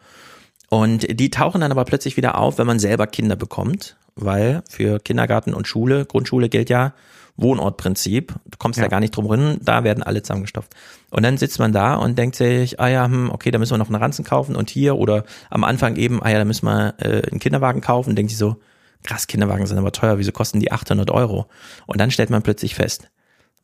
Und 0.71 1.21
die 1.21 1.31
tauchen 1.31 1.61
dann 1.61 1.71
aber 1.71 1.85
plötzlich 1.85 2.17
wieder 2.17 2.37
auf, 2.37 2.59
wenn 2.59 2.67
man 2.67 2.81
selber 2.81 3.07
Kinder 3.07 3.37
bekommt, 3.37 3.97
weil 4.17 4.65
für 4.69 4.99
Kindergarten 4.99 5.55
und 5.55 5.69
Schule, 5.69 6.05
Grundschule 6.05 6.49
gilt 6.49 6.69
ja 6.69 6.95
Wohnortprinzip. 7.37 8.35
Du 8.45 8.59
kommst 8.59 8.79
ja. 8.79 8.89
gar 8.89 9.01
nicht 9.01 9.15
drum 9.15 9.27
rin, 9.27 9.59
da 9.63 9.85
werden 9.85 10.03
alle 10.03 10.23
zusammengestopft. 10.23 10.75
Und 11.11 11.23
dann 11.23 11.37
sitzt 11.37 11.59
man 11.59 11.73
da 11.73 11.95
und 11.97 12.19
denkt 12.19 12.37
sich, 12.37 12.81
ah 12.81 12.89
ja, 12.89 13.05
hm, 13.05 13.31
okay, 13.31 13.51
da 13.51 13.59
müssen 13.59 13.75
wir 13.75 13.79
noch 13.79 13.89
einen 13.89 14.03
Ranzen 14.03 14.25
kaufen 14.25 14.57
und 14.57 14.71
hier 14.71 14.97
oder 14.97 15.25
am 15.51 15.65
Anfang 15.65 15.97
eben, 15.97 16.23
ah 16.23 16.31
ja, 16.31 16.39
da 16.39 16.45
müssen 16.45 16.67
wir 16.67 16.95
äh, 16.99 17.29
einen 17.31 17.41
Kinderwagen 17.41 17.81
kaufen. 17.81 18.11
Und 18.11 18.17
denkt 18.17 18.31
sich 18.31 18.39
so, 18.39 18.57
krass, 19.03 19.27
Kinderwagen 19.27 19.67
sind 19.67 19.79
aber 19.79 19.93
teuer, 19.93 20.19
wieso 20.19 20.33
kosten 20.33 20.61
die 20.61 20.73
800 20.73 21.11
Euro? 21.11 21.47
Und 21.87 22.01
dann 22.01 22.11
stellt 22.11 22.31
man 22.31 22.43
plötzlich 22.43 22.75
fest, 22.75 23.11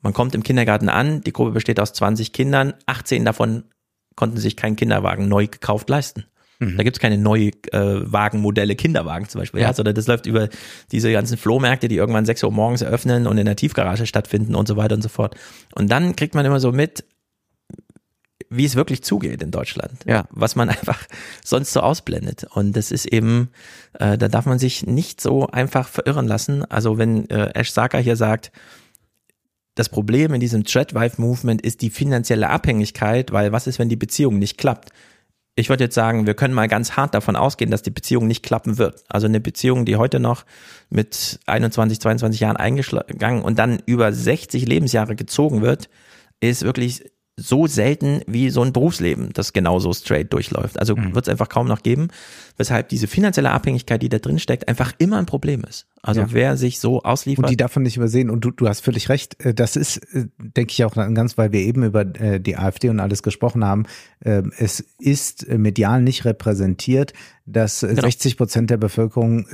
man 0.03 0.13
kommt 0.13 0.35
im 0.35 0.43
Kindergarten 0.43 0.89
an, 0.89 1.21
die 1.21 1.33
Gruppe 1.33 1.53
besteht 1.53 1.79
aus 1.79 1.93
20 1.93 2.33
Kindern, 2.33 2.75
18 2.87 3.25
davon 3.25 3.65
konnten 4.17 4.37
sich 4.37 4.57
keinen 4.57 4.77
Kinderwagen 4.77 5.29
neu 5.29 5.47
gekauft 5.47 5.89
leisten. 5.89 6.27
Da 6.77 6.83
gibt's 6.85 7.01
keine 7.01 7.19
neue 7.19 7.49
äh, 7.73 8.01
Wagenmodelle, 8.13 8.77
Kinderwagen 8.77 9.29
zum 9.29 9.41
Beispiel, 9.41 9.61
ja. 9.61 9.69
Ja. 9.69 9.75
sondern 9.75 9.95
das 9.95 10.07
läuft 10.07 10.27
über 10.27 10.49
diese 10.93 11.11
ganzen 11.13 11.37
Flohmärkte, 11.37 11.89
die 11.89 11.97
irgendwann 11.97 12.25
6 12.25 12.43
Uhr 12.45 12.53
morgens 12.53 12.83
eröffnen 12.83 13.27
und 13.27 13.37
in 13.39 13.47
der 13.47 13.57
Tiefgarage 13.57 14.07
stattfinden 14.07 14.55
und 14.55 14.69
so 14.69 14.77
weiter 14.77 14.95
und 14.95 15.03
so 15.03 15.09
fort. 15.09 15.35
Und 15.75 15.91
dann 15.91 16.15
kriegt 16.17 16.35
man 16.35 16.47
immer 16.47 16.61
so 16.61 16.71
mit, 16.73 17.05
wie 18.49 18.65
es 18.65 18.77
wirklich 18.77 19.03
zugeht 19.03 19.43
in 19.43 19.51
Deutschland, 19.51 20.05
Ja. 20.07 20.27
was 20.31 20.57
man 20.57 20.69
einfach 20.71 21.01
sonst 21.45 21.73
so 21.73 21.81
ausblendet. 21.81 22.45
Und 22.55 22.77
das 22.77 22.91
ist 22.93 23.07
eben, 23.07 23.49
äh, 23.99 24.19
da 24.19 24.29
darf 24.29 24.47
man 24.47 24.59
sich 24.59 24.87
nicht 24.87 25.21
so 25.21 25.47
einfach 25.47 25.89
verirren 25.89 26.27
lassen. 26.29 26.65
Also 26.71 26.99
wenn 26.99 27.29
äh, 27.31 27.51
Ash 27.55 27.71
Saka 27.73 27.99
hier 27.99 28.17
sagt, 28.17 28.53
das 29.75 29.89
Problem 29.89 30.35
in 30.35 30.41
diesem 30.41 30.65
Threadwife-Movement 30.65 31.63
ist 31.63 31.81
die 31.81 31.89
finanzielle 31.91 32.51
Abhängigkeit, 32.51 33.33
weil 33.33 33.53
was 33.53 33.67
ist, 33.67 33.79
wenn 33.79 33.89
die 33.89 33.97
Beziehung 33.97 34.39
nicht 34.39 34.59
klappt? 34.59 34.91
Ich 35.55 35.69
würde 35.69 35.85
jetzt 35.85 35.95
sagen, 35.95 36.27
wir 36.27 36.33
können 36.33 36.55
mal 36.55 36.67
ganz 36.67 36.93
hart 36.93 37.15
davon 37.15 37.37
ausgehen, 37.37 37.71
dass 37.71 37.83
die 37.83 37.91
Beziehung 37.91 38.27
nicht 38.27 38.43
klappen 38.43 38.79
wird. 38.79 39.05
Also 39.09 39.27
eine 39.27 39.41
Beziehung, 39.41 39.85
die 39.85 39.97
heute 39.97 40.19
noch 40.19 40.47
mit 40.89 41.41
21, 41.47 42.01
22 42.01 42.41
Jahren 42.41 42.57
eingegangen 42.57 43.43
und 43.43 43.59
dann 43.59 43.83
über 43.85 44.13
60 44.13 44.67
Lebensjahre 44.67 45.15
gezogen 45.15 45.61
wird, 45.61 45.91
ist 46.41 46.63
wirklich 46.63 47.12
so 47.37 47.67
selten 47.67 48.21
wie 48.27 48.51
so 48.51 48.63
ein 48.63 48.75
Berufsleben, 48.75 49.31
das 49.33 49.55
genauso 49.55 49.93
straight 49.95 50.31
durchläuft. 50.35 50.79
Also 50.79 50.97
wird 50.99 51.27
es 51.27 51.29
einfach 51.31 51.49
kaum 51.49 51.67
noch 51.67 51.83
geben, 51.83 52.09
weshalb 52.59 52.91
diese 52.91 53.07
finanzielle 53.07 53.51
Abhängigkeit, 53.51 54.03
die 54.03 54.11
da 54.11 54.19
drin 54.19 54.39
steckt, 54.39 54.69
einfach 54.69 54.93
immer 54.99 55.17
ein 55.19 55.25
Problem 55.25 55.65
ist. 55.65 55.87
Also 56.03 56.21
Ja. 56.21 56.27
wer 56.33 56.57
sich 56.59 56.79
so 56.79 57.03
ausliefert. 57.03 57.47
Und 57.47 57.51
die 57.51 57.57
darf 57.57 57.75
man 57.75 57.85
nicht 57.85 57.97
übersehen. 57.97 58.29
Und 58.29 58.45
du, 58.45 58.51
du 58.51 58.69
hast 58.69 58.81
völlig 58.81 59.09
recht. 59.09 59.43
Äh, 59.45 59.55
Das 59.55 59.77
ist, 59.77 59.97
äh, 60.15 60.27
denke 60.39 60.73
ich, 60.73 60.85
auch 60.85 60.95
ganz, 60.95 61.39
weil 61.39 61.53
wir 61.53 61.61
eben 61.61 61.85
über 61.85 62.03
äh, 62.21 62.39
die 62.39 62.59
AfD 62.59 62.91
und 62.91 63.01
alles 63.01 63.23
gesprochen 63.23 63.65
haben. 63.65 63.85
Ähm, 64.23 64.53
Es 64.59 64.85
ist 64.99 65.49
medial 65.49 66.03
nicht 66.03 66.27
repräsentiert, 66.27 67.15
dass 67.47 67.83
äh, 67.83 67.95
60 67.95 68.37
Prozent 68.37 68.69
der 68.69 68.77
Bevölkerung 68.77 69.47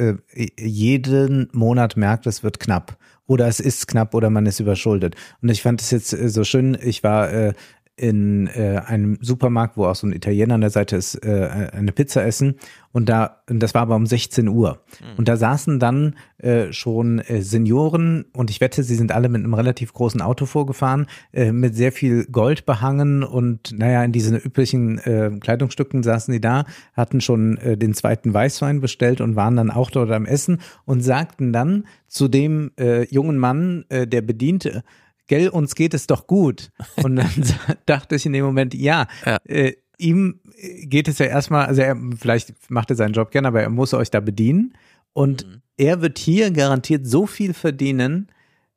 jeden 0.58 1.48
Monat 1.52 1.96
merkt, 1.96 2.26
es 2.26 2.42
wird 2.42 2.58
knapp. 2.58 2.97
Oder 3.28 3.46
es 3.46 3.60
ist 3.60 3.86
knapp 3.86 4.14
oder 4.14 4.30
man 4.30 4.46
ist 4.46 4.58
überschuldet. 4.58 5.14
Und 5.42 5.50
ich 5.50 5.62
fand 5.62 5.80
es 5.80 5.90
jetzt 5.92 6.12
äh, 6.12 6.28
so 6.28 6.42
schön. 6.42 6.76
Ich 6.82 7.04
war 7.04 7.30
äh, 7.30 7.52
in 7.98 8.46
äh, 8.48 8.80
einem 8.86 9.18
Supermarkt, 9.20 9.76
wo 9.76 9.86
auch 9.86 9.94
so 9.94 10.06
ein 10.06 10.12
Italiener 10.12 10.54
an 10.54 10.60
der 10.60 10.70
Seite 10.70 10.96
ist, 10.96 11.16
äh, 11.16 11.68
eine 11.72 11.92
Pizza 11.92 12.24
essen. 12.24 12.56
Und 12.92 13.08
da, 13.08 13.42
und 13.48 13.60
das 13.60 13.74
war 13.74 13.82
aber 13.82 13.96
um 13.96 14.06
16 14.06 14.48
Uhr. 14.48 14.80
Und 15.16 15.28
da 15.28 15.36
saßen 15.36 15.78
dann 15.78 16.16
äh, 16.38 16.72
schon 16.72 17.18
äh, 17.18 17.42
Senioren 17.42 18.24
und 18.32 18.50
ich 18.50 18.60
wette, 18.60 18.82
sie 18.82 18.94
sind 18.94 19.12
alle 19.12 19.28
mit 19.28 19.44
einem 19.44 19.52
relativ 19.52 19.92
großen 19.92 20.22
Auto 20.22 20.46
vorgefahren, 20.46 21.06
äh, 21.32 21.52
mit 21.52 21.74
sehr 21.74 21.92
viel 21.92 22.24
Gold 22.26 22.64
behangen 22.64 23.22
und 23.22 23.76
naja, 23.76 24.02
in 24.02 24.12
diesen 24.12 24.36
üblichen 24.36 24.98
äh, 24.98 25.30
Kleidungsstücken 25.38 26.02
saßen 26.02 26.32
die 26.32 26.40
da, 26.40 26.64
hatten 26.94 27.20
schon 27.20 27.58
äh, 27.58 27.76
den 27.76 27.92
zweiten 27.94 28.32
Weißwein 28.32 28.80
bestellt 28.80 29.20
und 29.20 29.36
waren 29.36 29.56
dann 29.56 29.70
auch 29.70 29.90
dort 29.90 30.10
am 30.10 30.24
Essen 30.24 30.60
und 30.84 31.02
sagten 31.02 31.52
dann 31.52 31.84
zu 32.06 32.26
dem 32.26 32.72
äh, 32.78 33.04
jungen 33.12 33.36
Mann, 33.36 33.84
äh, 33.90 34.06
der 34.06 34.22
bediente, 34.22 34.82
gell, 35.28 35.48
uns 35.48 35.74
geht 35.74 35.94
es 35.94 36.06
doch 36.06 36.26
gut. 36.26 36.70
Und 36.96 37.16
dann 37.16 37.30
dachte 37.86 38.16
ich 38.16 38.26
in 38.26 38.32
dem 38.32 38.44
Moment, 38.44 38.74
ja, 38.74 39.06
Äh, 39.44 39.74
ihm 39.98 40.40
geht 40.82 41.08
es 41.08 41.18
ja 41.18 41.26
erstmal, 41.26 41.66
also 41.66 41.82
er, 41.82 41.96
vielleicht 42.16 42.70
macht 42.70 42.90
er 42.90 42.96
seinen 42.96 43.12
Job 43.12 43.30
gerne, 43.30 43.48
aber 43.48 43.62
er 43.62 43.70
muss 43.70 43.94
euch 43.94 44.10
da 44.10 44.20
bedienen. 44.20 44.74
Und 45.12 45.46
er 45.76 46.00
wird 46.00 46.18
hier 46.18 46.50
garantiert 46.50 47.06
so 47.06 47.26
viel 47.26 47.54
verdienen, 47.54 48.28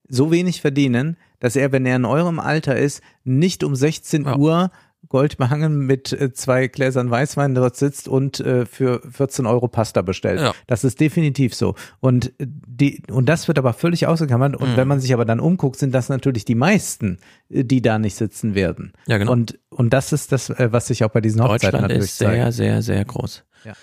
so 0.07 0.31
wenig 0.31 0.61
verdienen, 0.61 1.17
dass 1.39 1.55
er, 1.55 1.71
wenn 1.71 1.85
er 1.85 1.95
in 1.95 2.05
eurem 2.05 2.39
Alter 2.39 2.77
ist, 2.77 3.01
nicht 3.23 3.63
um 3.63 3.75
16 3.75 4.27
Uhr 4.27 4.71
Gold 5.09 5.37
behangen 5.37 5.85
mit 5.85 6.13
äh, 6.13 6.31
zwei 6.31 6.67
Gläsern 6.67 7.09
Weißwein 7.09 7.53
dort 7.55 7.75
sitzt 7.75 8.07
und 8.07 8.39
äh, 8.39 8.65
für 8.65 9.01
14 9.11 9.45
Euro 9.45 9.67
Pasta 9.67 10.01
bestellt. 10.01 10.39
Ja. 10.39 10.53
Das 10.67 10.83
ist 10.83 10.99
definitiv 11.01 11.53
so. 11.53 11.75
Und 11.99 12.27
äh, 12.39 12.47
die, 12.47 13.03
und 13.11 13.27
das 13.27 13.47
wird 13.47 13.57
aber 13.59 13.73
völlig 13.73 14.07
ausgekammert. 14.07 14.55
Und 14.55 14.71
Mhm. 14.71 14.77
wenn 14.77 14.87
man 14.87 14.99
sich 15.01 15.13
aber 15.13 15.25
dann 15.25 15.39
umguckt, 15.39 15.77
sind 15.77 15.93
das 15.93 16.07
natürlich 16.09 16.45
die 16.45 16.55
meisten, 16.55 17.17
die 17.49 17.81
da 17.81 17.99
nicht 17.99 18.15
sitzen 18.15 18.55
werden. 18.55 18.93
Ja, 19.07 19.17
genau. 19.17 19.31
Und, 19.33 19.59
und 19.69 19.91
das 19.91 20.13
ist 20.13 20.31
das, 20.31 20.49
was 20.57 20.87
sich 20.87 21.03
auch 21.03 21.09
bei 21.11 21.19
diesen 21.21 21.41
Hochzeiten 21.41 21.59
Deutschland 21.71 21.81
natürlich 21.83 22.03
ist 22.05 22.17
sehr, 22.17 22.29
zeigt. 22.29 22.53
sehr, 22.53 22.81
sehr 22.81 23.03
groß. 23.05 23.43
Ja. 23.65 23.73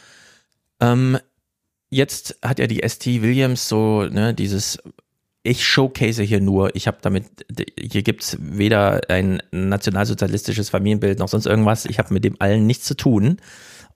Ähm, 0.80 1.18
jetzt 1.90 2.38
hat 2.42 2.58
ja 2.58 2.66
die 2.66 2.82
ST 2.88 3.06
Williams 3.06 3.68
so, 3.68 4.05
ne, 4.05 4.32
dieses, 4.34 4.78
ich 5.49 5.67
showcase 5.67 6.23
hier 6.23 6.41
nur, 6.41 6.77
ich 6.77 6.86
habe 6.86 6.99
damit, 7.01 7.25
hier 7.81 8.02
gibt's 8.02 8.36
weder 8.41 9.01
ein 9.09 9.43
nationalsozialistisches 9.51 10.68
Familienbild 10.68 11.18
noch 11.18 11.28
sonst 11.28 11.47
irgendwas, 11.47 11.86
ich 11.86 11.99
habe 11.99 12.12
mit 12.12 12.25
dem 12.25 12.36
allen 12.39 12.67
nichts 12.67 12.85
zu 12.85 12.94
tun. 12.94 13.39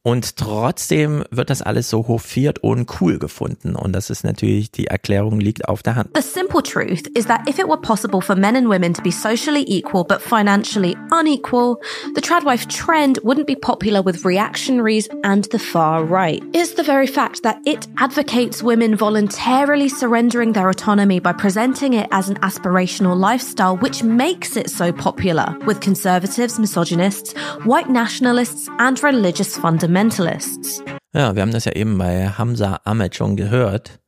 Und 0.04 0.36
trotzdem 0.36 1.22
wird 1.30 1.48
das 1.48 1.62
alles 1.62 1.88
so 1.88 2.08
hofiert 2.08 2.58
und 2.58 2.90
cool 3.00 3.20
gefunden. 3.20 3.76
Und 3.76 3.92
das 3.92 4.10
ist 4.10 4.24
natürlich, 4.24 4.72
die 4.72 4.88
Erklärung 4.88 5.38
liegt 5.38 5.68
auf 5.68 5.84
der 5.84 5.94
Hand. 5.94 6.10
The 6.16 6.22
simple 6.22 6.60
truth 6.60 7.06
is 7.16 7.26
that 7.26 7.48
if 7.48 7.60
it 7.60 7.68
were 7.68 7.80
possible 7.80 8.20
for 8.20 8.34
men 8.34 8.56
and 8.56 8.68
women 8.68 8.94
to 8.94 9.02
be 9.02 9.12
socially 9.12 9.64
equal 9.68 10.02
but 10.02 10.20
financially 10.20 10.96
unequal, 11.12 11.76
the 12.16 12.20
tradwife 12.20 12.66
trend 12.66 13.20
wouldn't 13.22 13.46
be 13.46 13.54
popular 13.54 14.04
with 14.04 14.24
reactionaries 14.24 15.08
and 15.22 15.48
the 15.52 15.58
far 15.60 16.04
right. 16.04 16.42
It's 16.52 16.74
the 16.74 16.82
very 16.82 17.06
fact 17.06 17.44
that 17.44 17.58
it 17.64 17.86
advocates 17.98 18.60
women 18.60 18.96
voluntarily 18.96 19.88
surrendering 19.88 20.52
their 20.54 20.68
autonomy 20.68 21.20
by 21.20 21.32
presenting 21.32 21.92
it 21.94 22.08
as 22.10 22.28
an 22.28 22.40
aspirational 22.40 23.16
lifestyle 23.16 23.76
which 23.76 24.02
makes 24.02 24.56
it 24.56 24.68
so 24.68 24.92
popular 24.92 25.56
with 25.64 25.80
conservatives, 25.80 26.58
misogynists, 26.58 27.34
white 27.64 27.88
nationalists, 27.88 28.68
and 28.80 29.00
religious 29.04 29.56
fundamentalists. 29.56 29.91
Ja, 31.12 31.34
wir 31.34 31.42
haben 31.42 31.52
das 31.52 31.66
ja 31.66 31.72
eben 31.72 31.98
bei 31.98 32.26
Hamza 32.30 32.80
Ahmed 32.84 33.14
schon 33.14 33.36
gehört. 33.36 34.00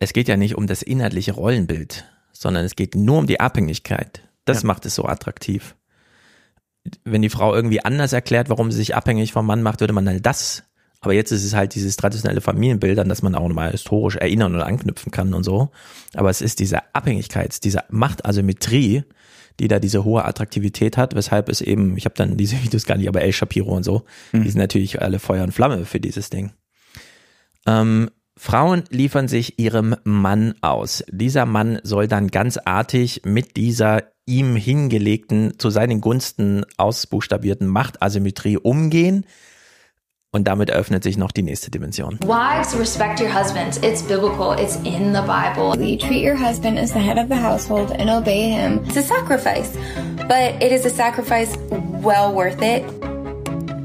Es 0.00 0.12
geht 0.12 0.26
ja 0.26 0.36
nicht 0.36 0.56
um 0.56 0.66
das 0.66 0.82
inhaltliche 0.82 1.32
Rollenbild, 1.32 2.04
sondern 2.32 2.64
es 2.64 2.74
geht 2.74 2.96
nur 2.96 3.18
um 3.18 3.26
die 3.28 3.38
Abhängigkeit. 3.38 4.22
Das 4.44 4.62
Ja. 4.62 4.66
macht 4.66 4.84
es 4.84 4.96
so 4.96 5.04
attraktiv. 5.04 5.76
Wenn 7.04 7.22
die 7.22 7.30
Frau 7.30 7.54
irgendwie 7.54 7.84
anders 7.84 8.12
erklärt, 8.12 8.48
warum 8.48 8.72
sie 8.72 8.78
sich 8.78 8.96
abhängig 8.96 9.32
vom 9.32 9.46
Mann 9.46 9.62
macht, 9.62 9.78
würde 9.80 9.92
man 9.92 10.08
halt 10.08 10.26
das. 10.26 10.64
Aber 11.00 11.12
jetzt 11.14 11.30
ist 11.30 11.44
es 11.44 11.54
halt 11.54 11.76
dieses 11.76 11.94
traditionelle 11.94 12.40
Familienbild, 12.40 12.98
an 12.98 13.08
das 13.08 13.22
man 13.22 13.36
auch 13.36 13.46
nochmal 13.46 13.70
historisch 13.70 14.16
erinnern 14.16 14.56
oder 14.56 14.66
anknüpfen 14.66 15.12
kann 15.12 15.34
und 15.34 15.44
so. 15.44 15.70
Aber 16.14 16.30
es 16.30 16.40
ist 16.40 16.58
diese 16.58 16.78
Abhängigkeit, 16.96 17.62
diese 17.62 17.84
Machtasymmetrie, 17.90 19.04
die 19.60 19.68
da 19.68 19.78
diese 19.78 20.04
hohe 20.04 20.24
Attraktivität 20.24 20.96
hat, 20.96 21.14
weshalb 21.14 21.48
es 21.48 21.60
eben, 21.60 21.96
ich 21.96 22.04
habe 22.04 22.14
dann 22.16 22.36
diese 22.36 22.56
Videos 22.62 22.86
gar 22.86 22.96
nicht, 22.96 23.08
aber 23.08 23.22
El 23.22 23.32
Shapiro 23.32 23.74
und 23.74 23.84
so, 23.84 24.04
die 24.32 24.50
sind 24.50 24.60
natürlich 24.60 25.00
alle 25.02 25.18
Feuer 25.18 25.44
und 25.44 25.52
Flamme 25.52 25.84
für 25.84 26.00
dieses 26.00 26.30
Ding. 26.30 26.52
Ähm, 27.66 28.10
Frauen 28.38 28.84
liefern 28.90 29.28
sich 29.28 29.58
ihrem 29.58 29.96
Mann 30.04 30.54
aus. 30.60 31.02
Dieser 31.10 31.46
Mann 31.46 31.78
soll 31.82 32.06
dann 32.06 32.28
ganz 32.28 32.58
artig 32.58 33.22
mit 33.24 33.56
dieser 33.56 34.04
ihm 34.26 34.56
hingelegten, 34.56 35.58
zu 35.58 35.70
seinen 35.70 36.00
Gunsten 36.00 36.64
ausbuchstabierten 36.76 37.66
Machtasymmetrie 37.66 38.58
umgehen. 38.58 39.24
Und 40.32 40.46
damit 40.46 40.70
eröffnet 40.70 41.02
sich 41.02 41.16
noch 41.16 41.32
die 41.32 41.42
nächste 41.42 41.70
Dimension. 41.70 42.18
Wives, 42.22 42.78
respect 42.78 43.20
your 43.20 43.32
husbands. 43.32 43.78
It's 43.78 44.02
biblical. 44.02 44.52
It's 44.52 44.76
in 44.84 45.14
the 45.14 45.22
Bible. 45.22 45.74
You 45.82 45.96
treat 45.96 46.22
your 46.22 46.36
husband 46.36 46.78
as 46.78 46.92
the 46.92 46.98
head 46.98 47.18
of 47.18 47.28
the 47.28 47.36
household 47.36 47.92
and 47.92 48.10
obey 48.10 48.50
him. 48.50 48.80
It's 48.86 48.96
a 48.96 49.02
sacrifice, 49.02 49.76
but 50.28 50.60
it 50.62 50.72
is 50.72 50.84
a 50.84 50.90
sacrifice 50.90 51.56
well 52.02 52.32
worth 52.34 52.60
it. 52.60 52.84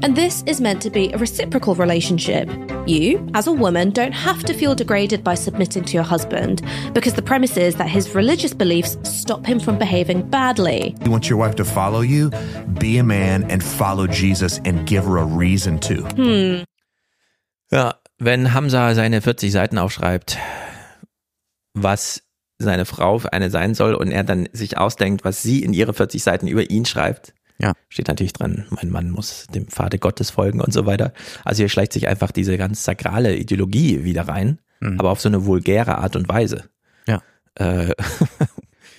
And 0.02 0.16
this 0.16 0.42
is 0.48 0.60
meant 0.60 0.82
to 0.82 0.90
be 0.90 1.12
a 1.12 1.18
reciprocal 1.18 1.76
relationship. 1.76 2.50
You, 2.86 3.24
as 3.34 3.46
a 3.46 3.52
woman, 3.52 3.90
don't 3.90 4.12
have 4.12 4.42
to 4.44 4.52
feel 4.52 4.74
degraded 4.74 5.22
by 5.22 5.34
submitting 5.34 5.84
to 5.84 5.92
your 5.94 6.02
husband 6.02 6.60
because 6.92 7.14
the 7.14 7.22
premise 7.22 7.56
is 7.56 7.76
that 7.76 7.88
his 7.88 8.12
religious 8.12 8.52
beliefs 8.52 8.98
stop 9.04 9.46
him 9.46 9.60
from 9.60 9.78
behaving 9.78 10.28
badly. 10.28 10.96
You 11.04 11.12
want 11.12 11.30
your 11.30 11.38
wife 11.38 11.54
to 11.54 11.64
follow 11.64 12.00
you? 12.00 12.30
Be 12.80 12.98
a 12.98 13.04
man 13.04 13.48
and 13.48 13.62
follow 13.62 14.08
Jesus 14.08 14.60
and 14.64 14.84
give 14.86 15.04
her 15.04 15.18
a 15.18 15.24
reason 15.24 15.78
to. 15.80 16.02
Hmm. 16.16 16.64
Ja, 17.70 17.94
wenn 18.18 18.52
Hamza 18.52 18.94
seine 18.94 19.20
40 19.20 19.52
Seiten 19.52 19.78
aufschreibt, 19.78 20.36
was 21.74 22.22
seine 22.58 22.86
Frau 22.86 23.20
für 23.20 23.32
eine 23.32 23.50
sein 23.50 23.74
soll 23.74 23.94
und 23.94 24.10
er 24.10 24.24
dann 24.24 24.48
sich 24.52 24.78
ausdenkt, 24.78 25.24
was 25.24 25.42
sie 25.42 25.62
in 25.62 25.72
ihre 25.72 25.94
40 25.94 26.22
Seiten 26.24 26.48
über 26.48 26.70
ihn 26.70 26.86
schreibt, 26.86 27.34
Ja. 27.62 27.72
steht 27.88 28.08
natürlich 28.08 28.32
drin, 28.32 28.64
mein 28.70 28.90
Mann 28.90 29.10
muss 29.10 29.46
dem 29.54 29.68
Pfade 29.68 29.98
Gottes 29.98 30.30
folgen 30.30 30.60
und 30.60 30.72
so 30.72 30.84
weiter. 30.84 31.12
Also 31.44 31.58
hier 31.62 31.68
schleicht 31.68 31.92
sich 31.92 32.08
einfach 32.08 32.32
diese 32.32 32.58
ganz 32.58 32.84
sakrale 32.84 33.36
Ideologie 33.36 34.04
wieder 34.04 34.26
rein, 34.28 34.58
aber 34.80 35.10
auf 35.10 35.20
so 35.20 35.28
eine 35.28 35.46
vulgäre 35.46 35.96
Art 35.98 36.16
und 36.16 36.28
Weise. 36.28 36.64
Ja. 37.06 37.22
Äh, 37.54 37.92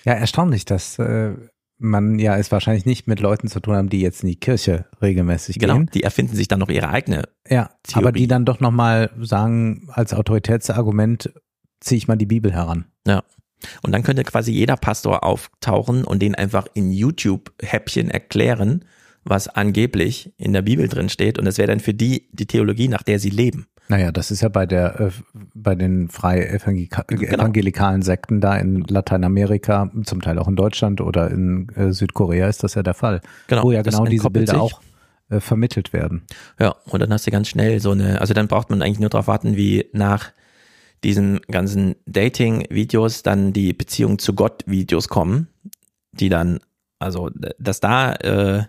Ja, 0.06 0.14
erstaunlich, 0.14 0.66
dass 0.66 1.00
äh, 1.00 1.32
man 1.77 2.19
ja 2.19 2.35
es 2.38 2.51
wahrscheinlich 2.51 2.85
nicht 2.85 3.08
mit 3.08 3.22
Leuten 3.22 3.48
zu 3.48 3.61
tun 3.61 3.75
haben, 3.75 3.90
die 3.90 4.01
jetzt 4.01 4.22
in 4.24 4.27
die 4.30 4.35
Kirche 4.40 4.85
regelmäßig 5.01 5.59
genau, 5.59 5.75
gehen. 5.77 5.90
die 5.93 6.03
erfinden 6.03 6.35
sich 6.35 6.50
dann 6.50 6.59
noch 6.59 6.67
ihre 6.69 6.90
eigene 6.90 7.24
Ja, 7.50 7.69
Theorie. 7.83 8.03
aber 8.03 8.11
die 8.11 8.27
dann 8.27 8.43
doch 8.43 8.59
nochmal 8.59 9.11
sagen, 9.22 9.88
als 9.93 10.14
Autoritätsargument 10.14 11.32
ziehe 11.80 11.98
ich 11.98 12.08
mal 12.09 12.17
die 12.17 12.25
Bibel 12.25 12.51
heran. 12.53 12.85
Ja. 13.08 13.24
Und 13.82 13.92
dann 13.92 14.03
könnte 14.03 14.24
quasi 14.24 14.51
jeder 14.51 14.77
Pastor 14.77 15.24
auftauchen 15.24 16.03
und 16.03 16.22
den 16.22 16.35
einfach 16.35 16.67
in 16.74 16.92
YouTube-Häppchen 16.92 18.09
erklären, 18.09 18.85
was 19.24 19.48
angeblich 19.48 20.33
in 20.38 20.53
der 20.53 20.61
Bibel 20.61 20.88
drin 20.88 21.09
steht. 21.09 21.38
Und 21.40 21.45
das 21.45 21.58
wäre 21.58 21.67
dann 21.67 21.80
für 21.80 21.93
die 21.93 22.27
die 22.32 22.45
Theologie, 22.45 22.88
nach 22.88 23.03
der 23.03 23.19
sie 23.19 23.30
leben. 23.30 23.67
Naja, 23.90 24.11
das 24.14 24.32
ist 24.32 24.42
ja 24.42 24.50
bei 24.50 24.66
der 24.66 25.00
äh, 25.00 25.09
bei 25.53 25.75
den 25.75 26.09
frei 26.09 26.45
evangelika 26.45 27.03
Genau. 27.08 27.33
evangelikalen 27.33 28.01
Sekten 28.01 28.40
da 28.42 28.56
in 28.56 28.82
Lateinamerika, 28.88 29.92
zum 30.03 30.22
Teil 30.22 30.40
auch 30.40 30.48
in 30.48 30.56
Deutschland 30.56 31.01
oder 31.01 31.30
in 31.32 31.67
äh, 31.75 31.92
Südkorea 31.92 32.48
ist 32.48 32.64
das 32.64 32.75
ja 32.75 32.83
der 32.83 32.93
Fall. 32.93 33.22
Genau, 33.48 33.64
wo 33.64 33.72
ja 33.72 33.82
genau 33.82 34.06
diese 34.06 34.30
Bilder 34.30 34.53
sich. 34.53 34.61
auch 34.61 34.82
äh, 35.30 35.40
vermittelt 35.42 35.92
werden. 35.93 36.24
Ja, 36.59 36.75
und 36.85 37.01
dann 37.01 37.11
hast 37.11 37.27
du 37.27 37.32
ganz 37.32 37.50
schnell 37.50 37.80
so 37.82 37.92
eine, 37.92 38.19
also 38.22 38.33
dann 38.33 38.48
braucht 38.48 38.69
man 38.69 38.82
eigentlich 38.82 39.00
nur 39.00 39.09
darauf 39.09 39.27
warten, 39.27 39.56
wie 39.58 39.85
nach 39.93 40.32
diesen 41.03 41.41
ganzen 41.41 41.95
Dating-Videos 42.06 43.23
dann 43.23 43.53
die 43.53 43.73
Beziehung 43.73 44.19
zu 44.19 44.33
Gott-Videos 44.33 45.09
kommen, 45.09 45.48
die 46.11 46.30
dann, 46.30 46.59
also 46.99 47.30
dass 47.59 47.80
da, 47.80 48.14
äh, 48.14 48.64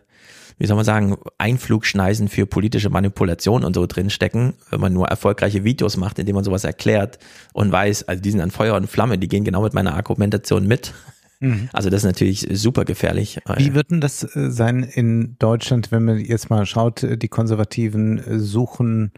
wie 0.58 0.66
soll 0.66 0.76
man 0.76 0.84
sagen, 0.84 1.16
Einflugschneisen 1.38 2.28
für 2.28 2.46
politische 2.46 2.90
Manipulation 2.90 3.64
und 3.64 3.74
so 3.74 3.86
drinstecken, 3.86 4.54
wenn 4.70 4.80
man 4.80 4.92
nur 4.92 5.08
erfolgreiche 5.08 5.64
Videos 5.64 5.96
macht, 5.96 6.18
indem 6.18 6.36
man 6.36 6.44
sowas 6.44 6.64
erklärt 6.64 7.18
und 7.52 7.72
weiß, 7.72 8.08
also 8.08 8.22
die 8.22 8.30
sind 8.30 8.40
an 8.40 8.50
Feuer 8.50 8.76
und 8.76 8.88
Flamme, 8.88 9.18
die 9.18 9.28
gehen 9.28 9.44
genau 9.44 9.62
mit 9.62 9.74
meiner 9.74 9.94
Argumentation 9.94 10.66
mit. 10.66 10.92
Mhm. 11.40 11.68
Also 11.72 11.90
das 11.90 11.98
ist 11.98 12.06
natürlich 12.06 12.48
super 12.52 12.84
gefährlich. 12.84 13.40
Wie 13.56 13.74
wird 13.74 13.90
denn 13.90 14.00
das 14.00 14.24
äh, 14.36 14.50
sein 14.50 14.82
in 14.82 15.36
Deutschland, 15.38 15.90
wenn 15.92 16.04
man 16.04 16.18
jetzt 16.18 16.50
mal 16.50 16.66
schaut, 16.66 17.02
äh, 17.02 17.18
die 17.18 17.28
Konservativen 17.28 18.18
äh, 18.18 18.38
suchen 18.38 19.12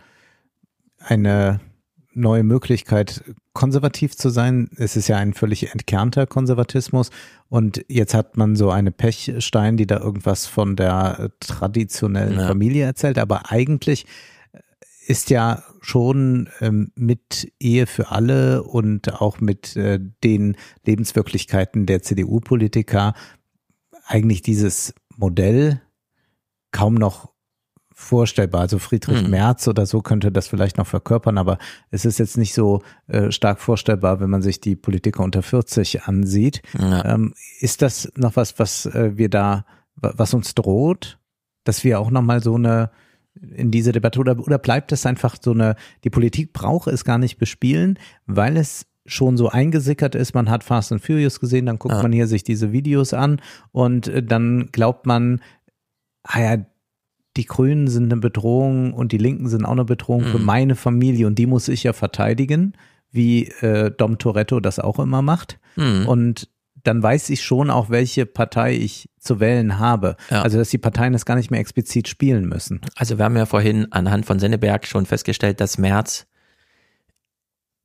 eine 0.98 1.60
neue 2.16 2.42
Möglichkeit, 2.42 3.22
konservativ 3.52 4.16
zu 4.16 4.30
sein. 4.30 4.68
Es 4.76 4.96
ist 4.96 5.08
ja 5.08 5.16
ein 5.16 5.34
völlig 5.34 5.72
entkernter 5.72 6.26
Konservatismus 6.26 7.10
und 7.48 7.84
jetzt 7.88 8.14
hat 8.14 8.36
man 8.36 8.56
so 8.56 8.70
eine 8.70 8.90
Pechstein, 8.90 9.76
die 9.76 9.86
da 9.86 10.00
irgendwas 10.00 10.46
von 10.46 10.76
der 10.76 11.30
traditionellen 11.40 12.38
Ja. 12.38 12.48
Familie 12.48 12.84
erzählt, 12.84 13.18
aber 13.18 13.50
eigentlich 13.50 14.06
ist 15.06 15.30
ja 15.30 15.62
schon 15.80 16.48
ähm, 16.60 16.90
mit 16.96 17.52
Ehe 17.60 17.86
für 17.86 18.10
alle 18.10 18.64
und 18.64 19.20
auch 19.20 19.40
mit 19.40 19.76
äh, 19.76 20.00
den 20.24 20.56
Lebenswirklichkeiten 20.84 21.86
der 21.86 22.02
CDU-Politiker 22.02 23.14
eigentlich 24.04 24.42
dieses 24.42 24.94
Modell 25.16 25.80
kaum 26.72 26.94
noch 26.94 27.35
vorstellbar. 27.99 28.60
Also 28.60 28.78
Friedrich 28.78 29.23
Mhm. 29.23 29.31
Merz 29.31 29.66
oder 29.68 29.86
so 29.86 30.02
könnte 30.02 30.31
das 30.31 30.49
vielleicht 30.49 30.76
noch 30.76 30.86
verkörpern, 30.86 31.39
aber 31.39 31.57
es 31.91 32.05
ist 32.05 32.18
jetzt 32.18 32.36
nicht 32.36 32.52
so 32.52 32.83
äh, 33.07 33.33
stark 33.33 33.58
vorstellbar, 33.58 34.20
wenn 34.20 34.28
man 34.28 34.42
sich 34.42 34.60
die 34.60 34.76
Politiker 34.76 35.25
unter 35.25 35.42
40 35.42 36.02
ansieht. 36.02 36.60
Ja. 36.78 37.07
Ähm, 37.15 37.33
ist 37.60 37.81
das 37.81 38.12
noch 38.15 38.36
was, 38.36 38.58
was 38.58 38.84
äh, 38.84 39.16
wir 39.16 39.31
da, 39.31 39.65
wa- 39.97 40.12
was 40.15 40.34
uns 40.34 40.55
droht, 40.55 41.18
dass 41.65 41.84
wir 41.84 41.99
auch 41.99 42.10
nochmal 42.10 42.42
so 42.42 42.55
eine 42.57 42.91
in 43.55 43.70
diese 43.70 43.92
Debatte 43.92 44.20
oder, 44.20 44.39
oder 44.39 44.58
bleibt 44.58 44.92
es 44.92 45.07
einfach 45.07 45.36
so 45.41 45.52
eine, 45.52 45.75
die 46.05 46.10
Politik 46.10 46.52
braucht 46.52 46.89
es 46.89 47.02
gar 47.05 47.16
nicht 47.18 47.39
bespielen, 47.39 47.99
weil 48.26 48.57
es 48.58 48.86
schon 49.07 49.36
so 49.39 49.49
eingesickert 49.49 50.15
ist, 50.15 50.34
man 50.34 50.50
hat 50.50 50.65
Fast 50.65 50.92
and 50.92 51.00
Furious 51.02 51.41
gesehen, 51.41 51.65
dann 51.66 51.78
guckt 51.78 51.94
Ja. 51.94 52.02
man 52.02 52.12
hier 52.12 52.26
sich 52.26 52.44
diese 52.44 52.73
Videos 52.73 53.15
an 53.15 53.41
und 53.73 54.08
äh, 54.08 54.23
dann 54.23 54.68
glaubt 54.73 55.07
man, 55.07 55.41
ah 56.25 56.41
ja, 56.41 56.66
die 57.36 57.44
Grünen 57.47 57.89
sind 57.89 58.10
eine 58.12 58.20
Bedrohung 58.20 58.92
und 58.94 59.12
die 59.12 59.18
Linken 59.18 59.48
sind 59.48 59.65
auch 59.65 59.73
eine 59.73 59.84
Bedrohung 59.84 60.24
für 60.24 60.39
Mhm. 60.39 60.44
meine 60.44 60.76
Familie 60.76 61.26
und 61.26 61.36
die 61.39 61.47
muss 61.47 61.68
ich 61.68 61.82
ja 61.82 61.92
verteidigen, 61.92 62.74
wie 63.10 63.48
äh, 63.60 63.90
Dom 63.90 64.18
Toretto 64.18 64.60
das 64.60 64.78
auch 64.78 64.98
immer 64.98 65.23
macht. 65.23 65.58
Mhm. 65.76 66.06
Und 66.06 66.48
dann 66.82 67.02
weiß 67.02 67.31
ich 67.31 67.42
schon 67.42 67.70
auch, 67.70 67.90
welche 67.90 68.26
Partei 68.26 68.74
ich 68.76 69.08
zu 69.18 69.40
wählen 69.40 69.78
habe. 69.78 70.16
Ja. 70.31 70.42
Also, 70.42 70.56
dass 70.58 70.68
die 70.70 70.78
Parteien 70.78 71.12
das 71.12 71.24
gar 71.26 71.34
nicht 71.34 71.50
mehr 71.50 71.58
explizit 71.60 72.06
spielen 72.08 72.47
müssen. 72.48 72.81
Also 72.94 73.18
wir 73.18 73.24
haben 73.24 73.36
ja 73.36 73.47
vorhin 73.47 73.90
anhand 73.92 74.24
von 74.24 74.39
Senneberg 74.39 74.86
schon 74.86 75.05
festgestellt, 75.06 75.60
dass 75.60 75.78
Merz 75.78 76.26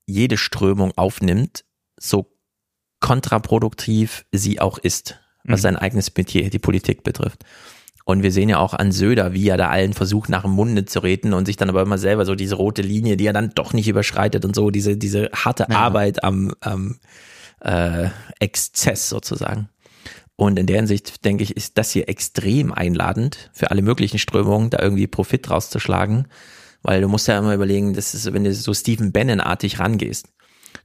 jede 0.06 0.38
Strömung 0.38 0.92
aufnimmt, 0.98 1.64
so 2.00 2.32
kontraproduktiv 3.00 4.26
sie 4.32 4.60
auch 4.60 4.78
ist, 4.78 5.20
was 5.44 5.60
Mhm. 5.60 5.64
sein 5.64 5.76
eigenes 5.78 6.12
Metier, 6.16 6.50
die 6.50 6.60
Politik 6.60 7.04
betrifft. 7.04 7.44
Und 8.06 8.24
wir 8.24 8.32
sehen 8.32 8.50
ja 8.50 8.58
auch 8.58 8.74
an 8.74 8.92
Söder, 8.92 9.34
wie 9.34 9.48
er 9.48 9.58
da 9.58 9.70
allen 9.70 9.94
versucht, 9.94 10.30
nach 10.30 10.42
dem 10.42 10.52
Munde 10.52 10.86
zu 10.86 11.00
reden 11.00 11.34
und 11.34 11.46
sich 11.46 11.58
dann 11.58 11.70
aber 11.70 11.82
immer 11.82 11.98
selber 11.98 12.26
so 12.26 12.36
diese 12.36 12.56
rote 12.56 12.82
Linie, 12.82 13.18
die 13.18 13.28
er 13.28 13.34
dann 13.34 13.52
doch 13.54 13.74
nicht 13.74 13.88
überschreitet 13.88 14.44
und 14.44 14.56
so, 14.56 14.72
diese, 14.72 14.98
diese 14.98 15.30
harte 15.34 15.68
Ja. 15.70 15.78
Arbeit 15.78 16.24
am, 16.24 16.54
am 16.62 16.98
äh, 17.62 18.10
Exzess 18.40 19.10
sozusagen. 19.10 19.70
Und 20.36 20.58
in 20.58 20.66
der 20.66 20.78
Hinsicht, 20.78 21.24
denke 21.24 21.44
ich, 21.44 21.56
ist 21.56 21.78
das 21.78 21.92
hier 21.92 22.10
extrem 22.10 22.74
einladend 22.74 23.52
für 23.54 23.70
alle 23.70 23.84
möglichen 23.84 24.18
Strömungen, 24.18 24.72
da 24.72 24.80
irgendwie 24.82 25.06
Profit 25.06 25.50
rauszuschlagen. 25.52 26.28
Weil 26.82 27.02
du 27.02 27.08
musst 27.08 27.28
ja 27.28 27.38
immer 27.38 27.54
überlegen, 27.54 27.94
das 27.94 28.16
ist, 28.16 28.34
wenn 28.34 28.44
du 28.44 28.54
so 28.54 28.74
Stephen 28.74 29.12
Bannon-artig 29.12 29.80
rangehst. 29.80 30.30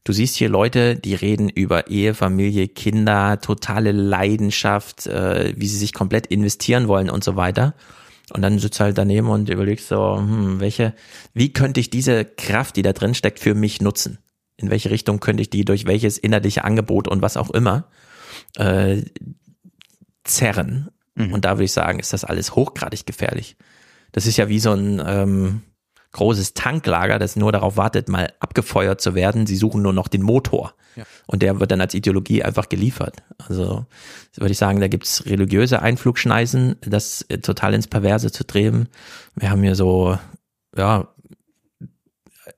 Du 0.07 0.13
siehst 0.13 0.37
hier 0.37 0.49
Leute, 0.49 0.95
die 0.95 1.17
reden 1.17 1.49
über 1.49 1.89
Ehe, 1.89 2.15
Familie, 2.15 2.69
Kinder, 2.69 3.41
totale 3.41 3.91
Leidenschaft, 3.91 5.09
äh, 5.09 5.53
wie 5.57 5.67
sie 5.67 5.79
sich 5.79 5.93
komplett 5.93 6.29
investieren 6.29 6.87
wollen 6.87 7.11
und 7.11 7.25
so 7.25 7.35
weiter. 7.35 7.75
Und 8.33 8.43
dann 8.43 8.61
sitzt 8.61 8.79
halt 8.79 8.97
daneben 8.99 9.29
und 9.29 9.51
überlegst 9.51 9.89
so, 9.89 10.17
hm, 10.17 10.61
welche, 10.61 10.95
wie 11.35 11.53
könnte 11.53 11.81
ich 11.81 11.91
diese 11.91 12.25
Kraft, 12.25 12.77
die 12.77 12.83
da 12.83 12.93
drin 12.93 13.17
steckt, 13.17 13.41
für 13.41 13.57
mich 13.57 13.81
nutzen? 13.81 14.19
In 14.57 14.71
welche 14.71 14.93
Richtung 14.93 15.19
könnte 15.19 15.43
ich 15.43 15.51
die 15.51 15.65
durch 15.65 15.87
welches 15.87 16.19
innerliche 16.19 16.63
Angebot 16.63 17.09
und 17.09 17.21
was 17.21 17.37
auch 17.37 17.51
immer 17.51 17.89
äh, 18.55 19.03
zerren? 20.23 20.89
Und 21.17 21.45
da 21.45 21.57
würde 21.57 21.65
ich 21.65 21.73
sagen, 21.73 21.99
ist 21.99 22.13
das 22.13 22.23
alles 22.23 22.55
hochgradig 22.55 23.07
gefährlich. 23.07 23.57
Das 24.13 24.25
ist 24.27 24.37
ja 24.37 24.49
wie 24.49 24.61
so 24.61 24.71
ein 24.71 25.03
ähm, 25.05 25.63
großes 26.13 26.55
Tanklager, 26.55 27.19
das 27.19 27.37
nur 27.37 27.53
darauf 27.53 27.77
wartet, 27.77 28.09
mal 28.09 28.33
abgefeuert 28.41 29.01
zu 29.01 29.15
werden. 29.15 29.47
Sie 29.47 29.57
suchen 29.57 29.83
nur 29.83 29.93
noch 29.93 30.09
den 30.09 30.23
Motor. 30.23 30.75
Ja. 30.97 31.05
Und 31.27 31.43
der 31.43 31.61
wird 31.61 31.71
dann 31.71 31.81
als 31.81 31.95
Ideologie 31.95 32.43
einfach 32.43 32.69
geliefert. 32.69 33.23
Also 33.39 33.85
würde 34.35 34.53
ich 34.53 34.59
sagen, 34.59 34.81
da 34.81 34.89
gibt's 34.89 35.27
religiöse 35.27 35.83
Einflugschneisen, 35.83 36.77
das 36.81 37.23
äh, 37.29 37.39
total 37.39 37.75
ins 37.75 37.87
Perverse 37.87 38.33
zu 38.33 38.47
treiben. 38.47 38.89
Wir 39.35 39.51
haben 39.51 39.63
hier 39.63 39.75
so, 39.75 40.19
ja, 40.77 41.09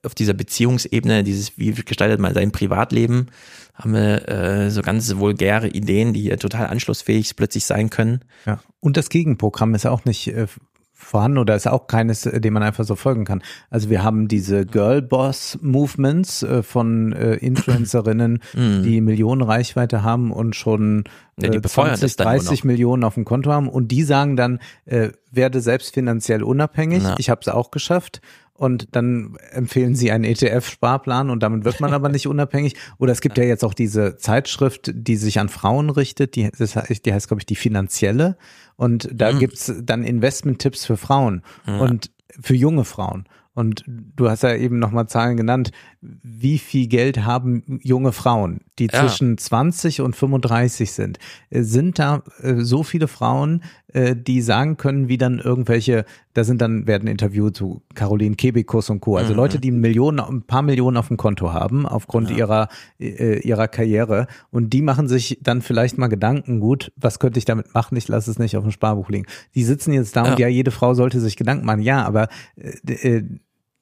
auf 0.03 0.15
dieser 0.15 0.33
Beziehungsebene, 0.33 1.23
dieses, 1.23 1.57
wie 1.57 1.73
gestaltet 1.73 2.19
man 2.19 2.33
sein 2.33 2.51
Privatleben, 2.51 3.27
haben 3.73 3.93
wir 3.93 4.27
äh, 4.29 4.71
so 4.71 4.81
ganz 4.81 5.17
vulgäre 5.17 5.67
Ideen, 5.67 6.13
die 6.13 6.21
hier 6.21 6.39
total 6.39 6.67
anschlussfähig 6.67 7.35
plötzlich 7.35 7.65
sein 7.65 7.89
können. 7.89 8.21
Ja. 8.45 8.61
Und 8.79 8.97
das 8.97 9.09
Gegenprogramm 9.09 9.75
ist 9.75 9.85
auch 9.85 10.05
nicht 10.05 10.27
äh, 10.27 10.47
vorhanden 10.99 11.37
oder 11.37 11.55
ist 11.55 11.67
auch 11.67 11.87
keines, 11.87 12.25
äh, 12.25 12.39
dem 12.39 12.53
man 12.53 12.63
einfach 12.63 12.83
so 12.83 12.95
folgen 12.95 13.25
kann. 13.25 13.41
Also 13.69 13.89
wir 13.89 14.03
haben 14.03 14.27
diese 14.27 14.65
Girl 14.65 15.01
Boss 15.01 15.57
Movements 15.61 16.43
äh, 16.43 16.61
von 16.63 17.13
äh, 17.13 17.35
Influencerinnen, 17.35 18.39
die 18.55 19.01
Millionen 19.01 19.41
Reichweite 19.41 20.03
haben 20.03 20.31
und 20.31 20.55
schon 20.55 21.05
Mhm. 21.39 21.45
Ja, 21.45 21.53
äh, 21.53 21.59
befeuern 21.59 21.87
20, 21.89 22.01
das 22.01 22.15
dann 22.15 22.27
nur 22.27 22.37
30 22.37 22.59
noch. 22.59 22.63
Millionen 22.65 23.03
auf 23.03 23.13
dem 23.15 23.25
Konto 23.25 23.51
haben 23.51 23.69
und 23.69 23.89
die 23.89 24.03
sagen 24.03 24.35
dann, 24.35 24.59
äh, 24.85 25.09
werde 25.31 25.61
selbst 25.61 25.93
finanziell 25.93 26.43
unabhängig. 26.43 27.03
Ja. 27.03 27.15
Ich 27.17 27.29
habe 27.29 27.41
es 27.41 27.47
auch 27.47 27.71
geschafft. 27.71 28.21
Und 28.53 28.89
dann 28.93 29.37
empfehlen 29.51 29.95
sie 29.95 30.11
einen 30.11 30.25
ETF-Sparplan 30.25 31.29
und 31.29 31.41
damit 31.43 31.63
wird 31.63 31.79
man 31.79 31.93
aber 31.93 32.09
nicht 32.09 32.27
unabhängig. 32.27 32.75
Oder 32.97 33.13
es 33.13 33.21
gibt 33.21 33.37
ja 33.37 33.45
jetzt 33.45 33.63
auch 33.63 33.73
diese 33.73 34.17
Zeitschrift, 34.17 34.91
die 34.93 35.15
sich 35.15 35.39
an 35.39 35.47
Frauen 35.47 35.89
richtet, 35.89 36.35
die, 36.35 36.51
das 36.57 36.75
heißt, 36.75 37.05
die 37.05 37.13
heißt, 37.13 37.29
glaube 37.29 37.39
ich, 37.39 37.45
die 37.45 37.55
finanzielle. 37.55 38.35
Und 38.79 39.09
da 39.13 39.33
Mhm. 39.33 39.39
gibt's 39.39 39.73
dann 39.83 40.03
Investment-Tipps 40.05 40.85
für 40.85 40.95
Frauen 40.95 41.41
Ja. 41.67 41.79
und 41.79 42.11
für 42.39 42.55
junge 42.55 42.85
Frauen. 42.85 43.25
Und 43.53 43.83
du 43.87 44.29
hast 44.29 44.43
ja 44.43 44.55
eben 44.55 44.79
nochmal 44.79 45.07
Zahlen 45.09 45.35
genannt. 45.35 45.71
Wie 46.01 46.59
viel 46.59 46.87
Geld 46.87 47.25
haben 47.25 47.81
junge 47.83 48.13
Frauen, 48.13 48.61
die 48.79 48.85
Ja. 48.85 49.01
zwischen 49.01 49.37
20 49.37 49.99
und 49.99 50.15
35 50.15 50.93
sind? 50.93 51.19
Sind 51.51 51.99
da 51.99 52.23
äh, 52.41 52.55
so 52.61 52.83
viele 52.83 53.09
Frauen, 53.09 53.63
äh, 53.93 54.15
die 54.15 54.41
sagen 54.41 54.77
können, 54.77 55.07
wie 55.09 55.17
dann 55.17 55.39
irgendwelche, 55.39 56.05
da 56.33 56.43
sind 56.43 56.61
dann, 56.61 56.87
werden 56.87 57.07
interviewt 57.07 57.55
zu 57.55 57.81
Caroline 57.95 58.35
Kebekus 58.35 58.89
und 58.89 58.99
Co. 59.01 59.17
Also 59.17 59.33
Mhm. 59.33 59.37
Leute, 59.37 59.59
die 59.59 59.71
Millionen, 59.71 60.19
ein 60.19 60.41
paar 60.43 60.61
Millionen 60.61 60.97
auf 60.97 61.07
dem 61.07 61.17
Konto 61.17 61.53
haben, 61.53 61.85
aufgrund 61.85 62.29
ihrer, 62.31 62.67
äh, 62.99 63.39
ihrer 63.39 63.67
Karriere. 63.67 64.27
Und 64.51 64.71
die 64.73 64.81
machen 64.81 65.07
sich 65.07 65.39
dann 65.41 65.61
vielleicht 65.61 65.97
mal 65.97 66.07
Gedanken, 66.07 66.59
gut, 66.59 66.91
was 66.95 67.19
könnte 67.19 67.39
ich 67.39 67.45
damit 67.45 67.73
machen? 67.73 67.95
Ich 67.97 68.07
lasse 68.07 68.29
es 68.31 68.39
nicht 68.39 68.55
auf 68.57 68.63
dem 68.63 68.71
Sparbuch 68.71 69.09
liegen. 69.09 69.25
Die 69.55 69.63
sitzen 69.63 69.93
jetzt 69.93 70.15
da 70.15 70.23
und 70.23 70.39
Ja. 70.39 70.47
ja, 70.47 70.47
jede 70.47 70.71
Frau 70.71 70.93
sollte 70.93 71.19
sich 71.19 71.35
Gedanken 71.35 71.65
machen. 71.65 71.81
Ja, 71.81 72.05
aber 72.05 72.27
äh, 72.55 72.93
äh, 73.17 73.23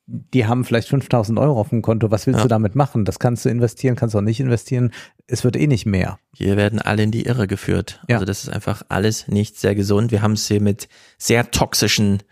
die 0.08 0.46
haben 0.46 0.64
vielleicht 0.64 0.88
5000 0.88 1.38
Euro 1.38 1.60
auf 1.60 1.70
dem 1.70 1.82
Konto. 1.82 2.10
Was 2.12 2.26
willst 2.28 2.38
Ja. 2.40 2.44
du 2.44 2.48
damit 2.50 2.76
machen? 2.76 3.04
Das 3.04 3.20
kannst 3.20 3.44
du 3.44 3.50
investieren, 3.50 3.96
kannst 3.98 4.16
du 4.16 4.20
auch 4.20 4.24
nicht 4.24 4.40
investieren. 4.40 4.92
Es 5.28 5.44
wird 5.44 5.58
eh 5.58 5.68
nicht 5.68 5.86
mehr. 5.86 6.18
Hier 6.34 6.56
werden 6.56 6.82
alle 6.82 7.04
in 7.04 7.12
die 7.12 7.26
Irre 7.26 7.46
geführt. 7.46 8.02
Also 8.10 8.24
das 8.24 8.44
ist 8.44 8.50
einfach 8.50 8.84
alles 8.88 9.28
nicht 9.28 9.60
sehr 9.60 9.76
gesund. 9.76 10.12
Wir 10.12 10.22
haben 10.22 10.34
es 10.34 10.48
hier 10.48 10.62
mit 10.62 10.88
sehr 11.18 11.52
toxischen 11.52 12.24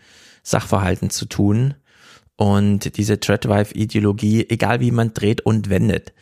Sachverhalten 0.42 1.10
zu 1.10 1.26
tun. 1.26 1.74
Und 2.36 2.96
diese 2.96 3.20
Treadwife-Ideologie, 3.20 4.46
egal 4.48 4.80
wie 4.80 4.90
man 4.90 5.12
dreht 5.12 5.42
und 5.42 5.68
wendet, 5.68 6.12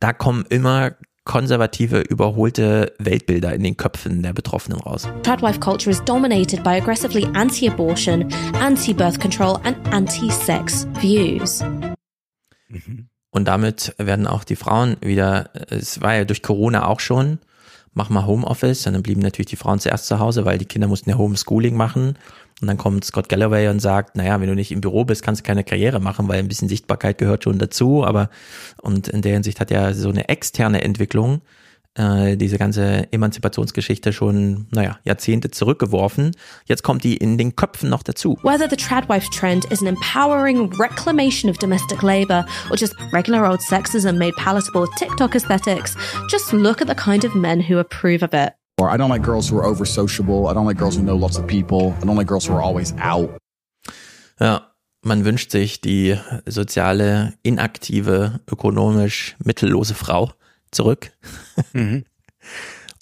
da 0.00 0.12
kommen 0.12 0.44
immer 0.48 0.92
konservative, 1.28 2.00
überholte 2.00 2.92
Weltbilder 2.98 3.54
in 3.54 3.62
den 3.62 3.76
Köpfen 3.76 4.22
der 4.22 4.32
Betroffenen 4.32 4.80
raus. 4.80 5.06
Tradwife 5.22 5.60
culture 5.60 5.90
is 5.90 6.02
dominated 6.04 6.64
by 6.64 6.70
aggressively 6.70 7.28
anti 7.34 7.68
abortion, 7.68 8.26
anti 8.60 8.92
birth 8.92 9.20
control, 9.20 9.60
and 9.62 9.76
anti 9.92 10.30
sex 10.30 10.88
views. 11.00 11.62
Und 13.30 13.44
damit 13.46 13.94
werden 13.98 14.26
auch 14.26 14.42
die 14.42 14.56
Frauen 14.56 14.96
wieder, 15.02 15.50
es 15.68 16.00
war 16.00 16.16
ja 16.16 16.24
durch 16.24 16.42
Corona 16.42 16.86
auch 16.86 16.98
schon, 16.98 17.38
mach 17.92 18.08
mal 18.08 18.26
Homeoffice, 18.26 18.86
und 18.86 18.94
dann 18.94 19.02
blieben 19.02 19.20
natürlich 19.20 19.50
die 19.50 19.56
Frauen 19.56 19.78
zuerst 19.78 20.06
zu 20.06 20.18
Hause, 20.18 20.46
weil 20.46 20.56
die 20.56 20.64
Kinder 20.64 20.88
mussten 20.88 21.10
ja 21.10 21.18
Homeschooling 21.18 21.76
machen. 21.76 22.16
Und 22.60 22.66
dann 22.66 22.76
kommt 22.76 23.04
Scott 23.04 23.28
Galloway 23.28 23.68
und 23.68 23.80
sagt, 23.80 24.16
naja, 24.16 24.40
wenn 24.40 24.48
du 24.48 24.54
nicht 24.54 24.72
im 24.72 24.80
Büro 24.80 25.04
bist, 25.04 25.22
kannst 25.22 25.42
du 25.42 25.46
keine 25.46 25.62
Karriere 25.62 26.00
machen, 26.00 26.26
weil 26.28 26.40
ein 26.40 26.48
bisschen 26.48 26.68
Sichtbarkeit 26.68 27.18
gehört 27.18 27.44
schon 27.44 27.58
dazu. 27.58 28.04
Aber, 28.04 28.30
und 28.82 29.08
in 29.08 29.22
der 29.22 29.34
Hinsicht 29.34 29.60
hat 29.60 29.70
ja 29.70 29.92
so 29.94 30.08
eine 30.08 30.28
externe 30.28 30.82
Entwicklung 30.82 31.42
äh, 31.98 32.36
diese 32.36 32.58
ganze 32.58 33.12
Emanzipationsgeschichte 33.12 34.12
schon, 34.12 34.66
naja, 34.70 34.98
Jahrzehnte 35.04 35.50
zurückgeworfen. 35.50 36.32
Jetzt 36.66 36.82
kommt 36.82 37.04
die 37.04 37.16
in 37.16 37.36
den 37.38 37.56
Köpfen 37.56 37.90
noch 37.90 38.02
dazu. 38.02 38.38
Whether 38.42 38.68
the 38.70 38.76
tradwife 38.76 39.28
trend 39.30 39.64
is 39.66 39.82
an 39.82 39.88
empowering 39.88 40.72
reclamation 40.78 41.50
of 41.50 41.58
domestic 41.58 42.02
labor 42.02 42.46
or 42.70 42.76
just 42.76 42.94
regular 43.12 43.48
old 43.48 43.60
sexism 43.60 44.16
made 44.16 44.34
palatable 44.36 44.86
TikTok 44.96 45.34
aesthetics, 45.34 45.96
just 46.30 46.52
look 46.52 46.80
at 46.80 46.88
the 46.88 46.94
kind 46.94 47.24
of 47.24 47.34
men 47.34 47.60
who 47.60 47.78
approve 47.78 48.22
of 48.22 48.32
it. 48.32 48.57
Or 48.78 48.90
I 48.90 48.96
don't 48.96 49.10
like 49.10 49.24
girls 49.24 49.50
who 49.50 49.58
are 49.58 49.64
over 49.66 49.84
sociable. 49.84 50.46
I 50.48 50.54
don't 50.54 50.64
like 50.66 50.78
girls 50.78 50.96
who 50.96 51.02
know 51.02 51.16
lots 51.16 51.36
of 51.36 51.46
people. 51.46 51.94
I 52.00 52.06
don't 52.06 52.16
like 52.16 52.28
girls 52.28 52.46
who 52.48 52.54
are 52.54 52.62
always 52.62 52.94
out. 53.00 53.36
Ja, 54.38 54.70
man 55.02 55.24
wünscht 55.24 55.50
sich 55.50 55.80
die 55.80 56.16
soziale, 56.46 57.34
inaktive, 57.42 58.40
ökonomisch 58.48 59.34
mittellose 59.44 59.94
Frau 59.94 60.30
zurück. 60.70 61.10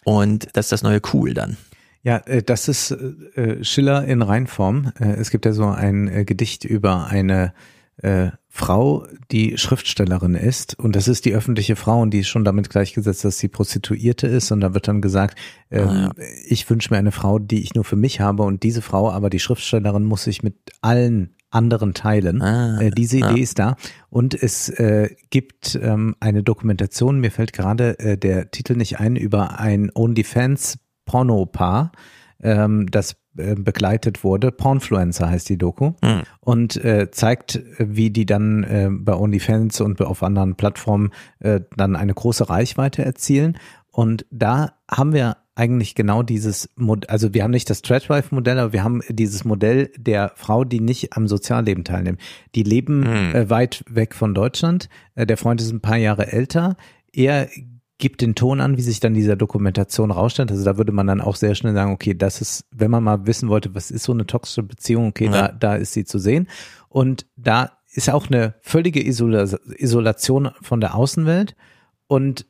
Und 0.04 0.48
das 0.54 0.66
ist 0.66 0.72
das 0.72 0.82
neue 0.82 1.00
Cool 1.12 1.34
dann. 1.34 1.58
Ja, 2.02 2.18
äh, 2.26 2.42
das 2.42 2.68
ist 2.68 2.92
äh, 2.92 3.62
Schiller 3.62 4.04
in 4.04 4.22
Reinform. 4.22 4.92
Äh, 4.98 5.14
Es 5.16 5.30
gibt 5.30 5.44
ja 5.44 5.52
so 5.52 5.66
ein 5.66 6.08
äh, 6.08 6.24
Gedicht 6.24 6.64
über 6.64 7.06
eine 7.06 7.52
äh, 7.98 8.30
Frau, 8.48 9.06
die 9.30 9.58
Schriftstellerin 9.58 10.34
ist. 10.34 10.78
Und 10.78 10.96
das 10.96 11.08
ist 11.08 11.24
die 11.24 11.34
öffentliche 11.34 11.76
Frau 11.76 12.00
und 12.00 12.10
die 12.12 12.20
ist 12.20 12.28
schon 12.28 12.44
damit 12.44 12.70
gleichgesetzt, 12.70 13.24
dass 13.24 13.38
sie 13.38 13.48
Prostituierte 13.48 14.26
ist. 14.26 14.50
Und 14.50 14.60
da 14.60 14.74
wird 14.74 14.88
dann 14.88 15.00
gesagt, 15.00 15.38
ähm, 15.70 15.88
Ah, 15.88 16.12
ich 16.46 16.68
wünsche 16.68 16.92
mir 16.92 16.98
eine 16.98 17.12
Frau, 17.12 17.38
die 17.38 17.62
ich 17.62 17.74
nur 17.74 17.84
für 17.84 17.96
mich 17.96 18.20
habe. 18.20 18.44
Und 18.44 18.62
diese 18.62 18.82
Frau, 18.82 19.10
aber 19.10 19.30
die 19.30 19.40
Schriftstellerin, 19.40 20.04
muss 20.04 20.24
sich 20.24 20.42
mit 20.42 20.56
allen 20.80 21.34
anderen 21.50 21.94
teilen. 21.94 22.40
äh, 22.80 22.90
diese 22.90 23.18
Idee 23.18 23.26
ah. 23.26 23.36
ist 23.36 23.58
da. 23.58 23.76
Und 24.10 24.34
es 24.34 24.68
äh, 24.68 25.10
gibt 25.30 25.78
ähm, 25.80 26.16
eine 26.20 26.42
Dokumentation, 26.42 27.20
mir 27.20 27.30
fällt 27.30 27.52
gerade 27.52 27.98
äh, 27.98 28.18
der 28.18 28.50
Titel 28.50 28.74
nicht 28.74 29.00
ein, 29.00 29.16
über 29.16 29.58
ein 29.58 29.90
OnlyFans 29.94 30.78
Pornopaar, 31.04 31.92
ähm, 32.42 32.86
das 32.90 33.12
äh, 33.12 33.16
begleitet 33.36 34.24
wurde. 34.24 34.50
Pornfluencer 34.52 35.28
heißt 35.28 35.48
die 35.48 35.58
Doku. 35.58 35.92
Hm. 36.02 36.22
Und 36.40 36.76
äh, 36.84 37.10
zeigt, 37.10 37.56
äh, 37.56 37.62
wie 37.78 38.10
die 38.10 38.26
dann 38.26 38.64
äh, 38.64 38.88
bei 38.90 39.14
OnlyFans 39.14 39.80
und 39.80 40.00
auf 40.00 40.22
anderen 40.22 40.56
Plattformen 40.56 41.10
äh, 41.40 41.60
dann 41.76 41.96
eine 41.96 42.14
große 42.14 42.48
Reichweite 42.48 43.04
erzielen. 43.04 43.58
Und 43.90 44.26
da 44.30 44.72
haben 44.90 45.12
wir 45.12 45.36
eigentlich 45.54 45.94
genau 45.94 46.22
dieses 46.22 46.68
Mod 46.76 47.08
also 47.08 47.32
wir 47.32 47.42
haben 47.42 47.50
nicht 47.50 47.70
das 47.70 47.80
Threadwife-Modell, 47.80 48.58
aber 48.58 48.72
wir 48.74 48.84
haben 48.84 49.00
dieses 49.08 49.44
Modell 49.44 49.90
der 49.96 50.32
Frau, 50.34 50.64
die 50.64 50.80
nicht 50.80 51.16
am 51.16 51.26
Sozialleben 51.26 51.82
teilnimmt. 51.82 52.20
Die 52.54 52.62
leben 52.62 53.06
äh, 53.06 53.48
weit 53.48 53.82
weg 53.88 54.14
von 54.14 54.34
Deutschland. 54.34 54.90
Äh, 55.14 55.26
der 55.26 55.38
Freund 55.38 55.60
ist 55.62 55.72
ein 55.72 55.80
paar 55.80 55.96
Jahre 55.96 56.30
älter. 56.30 56.76
Er 57.10 57.48
gibt 57.98 58.20
den 58.20 58.34
Ton 58.34 58.60
an, 58.60 58.76
wie 58.76 58.82
sich 58.82 59.00
dann 59.00 59.14
dieser 59.14 59.36
Dokumentation 59.36 60.10
rausstellt. 60.10 60.50
Also 60.50 60.64
da 60.64 60.76
würde 60.76 60.92
man 60.92 61.06
dann 61.06 61.20
auch 61.20 61.36
sehr 61.36 61.54
schnell 61.54 61.74
sagen, 61.74 61.92
okay, 61.92 62.14
das 62.14 62.40
ist, 62.40 62.66
wenn 62.70 62.90
man 62.90 63.02
mal 63.02 63.26
wissen 63.26 63.48
wollte, 63.48 63.74
was 63.74 63.90
ist 63.90 64.04
so 64.04 64.12
eine 64.12 64.26
toxische 64.26 64.62
Beziehung, 64.62 65.08
okay, 65.08 65.28
da, 65.30 65.48
da 65.48 65.76
ist 65.76 65.94
sie 65.94 66.04
zu 66.04 66.18
sehen. 66.18 66.48
Und 66.88 67.26
da 67.36 67.72
ist 67.92 68.10
auch 68.10 68.28
eine 68.28 68.54
völlige 68.60 69.04
Isola 69.04 69.46
Isolation 69.78 70.50
von 70.60 70.80
der 70.80 70.94
Außenwelt. 70.94 71.56
Und 72.06 72.46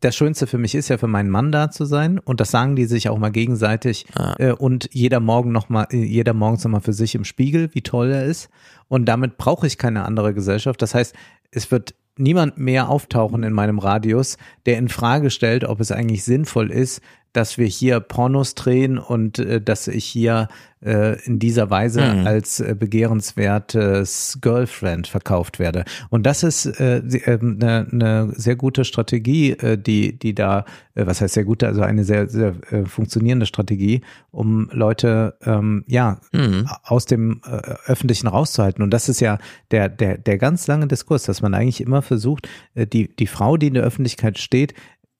das 0.00 0.16
Schönste 0.16 0.46
für 0.46 0.58
mich 0.58 0.74
ist 0.74 0.88
ja 0.88 0.98
für 0.98 1.06
meinen 1.06 1.30
Mann 1.30 1.52
da 1.52 1.70
zu 1.70 1.84
sein 1.84 2.18
und 2.18 2.40
das 2.40 2.50
sagen 2.50 2.74
die 2.74 2.86
sich 2.86 3.08
auch 3.08 3.18
mal 3.18 3.30
gegenseitig 3.30 4.06
äh, 4.38 4.52
und 4.52 4.88
jeder 4.92 5.20
Morgen 5.20 5.52
noch 5.52 5.68
mal, 5.68 5.88
äh, 5.90 6.02
jeder 6.02 6.32
morgens 6.32 6.64
noch 6.64 6.70
mal 6.70 6.80
für 6.80 6.94
sich 6.94 7.14
im 7.14 7.24
Spiegel, 7.24 7.68
wie 7.74 7.82
toll 7.82 8.10
er 8.10 8.24
ist 8.24 8.48
und 8.88 9.04
damit 9.04 9.36
brauche 9.36 9.66
ich 9.66 9.76
keine 9.76 10.06
andere 10.06 10.32
Gesellschaft. 10.32 10.80
Das 10.80 10.94
heißt, 10.94 11.14
es 11.50 11.70
wird 11.70 11.94
niemand 12.20 12.58
mehr 12.58 12.88
auftauchen 12.88 13.42
in 13.42 13.52
meinem 13.52 13.78
Radius, 13.78 14.36
der 14.66 14.78
in 14.78 14.88
Frage 14.88 15.30
stellt, 15.30 15.64
ob 15.64 15.80
es 15.80 15.90
eigentlich 15.90 16.24
sinnvoll 16.24 16.70
ist, 16.70 17.00
dass 17.32 17.58
wir 17.58 17.66
hier 17.66 18.00
Pornos 18.00 18.54
drehen 18.54 18.98
und 18.98 19.38
äh, 19.38 19.60
dass 19.60 19.88
ich 19.88 20.04
hier 20.04 20.48
äh, 20.82 21.22
in 21.26 21.38
dieser 21.38 21.68
Weise 21.70 22.00
Mhm. 22.00 22.26
als 22.26 22.60
äh, 22.60 22.74
begehrenswertes 22.78 24.38
Girlfriend 24.40 25.06
verkauft 25.08 25.58
werde. 25.58 25.84
Und 26.08 26.24
das 26.24 26.42
ist 26.42 26.66
eine 26.80 27.02
äh, 27.24 27.38
ne, 27.42 28.32
sehr 28.34 28.56
gute 28.56 28.84
Strategie, 28.84 29.50
äh, 29.52 29.76
die, 29.76 30.18
die 30.18 30.34
da, 30.34 30.64
äh, 30.94 31.06
was 31.06 31.20
heißt 31.20 31.34
sehr 31.34 31.44
gute, 31.44 31.66
also 31.66 31.82
eine 31.82 32.04
sehr, 32.04 32.28
sehr 32.28 32.54
äh, 32.72 32.84
funktionierende 32.86 33.46
Strategie, 33.46 34.00
um 34.30 34.70
Leute 34.72 35.36
ähm, 35.44 35.84
ja 35.86 36.20
Mhm. 36.32 36.68
aus 36.84 37.06
dem 37.06 37.40
äh, 37.44 37.56
Öffentlichen 37.86 38.26
rauszuhalten. 38.26 38.82
Und 38.82 38.90
das 38.90 39.08
ist 39.08 39.20
ja 39.20 39.38
der, 39.70 39.88
der, 39.88 40.18
der 40.18 40.38
ganz 40.38 40.66
lange 40.66 40.86
Diskurs, 40.86 41.24
dass 41.24 41.42
man 41.42 41.54
eigentlich 41.54 41.80
immer 41.80 42.02
versucht, 42.02 42.48
äh, 42.74 42.86
die, 42.86 43.14
die 43.14 43.26
Frau, 43.26 43.56
die 43.56 43.68
in 43.68 43.74
der 43.74 43.84
Öffentlichkeit 43.84 44.38
steht, 44.38 44.74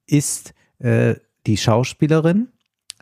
ist 0.06 0.54
äh, 0.78 1.14
die 1.46 1.56
Schauspielerin, 1.56 2.48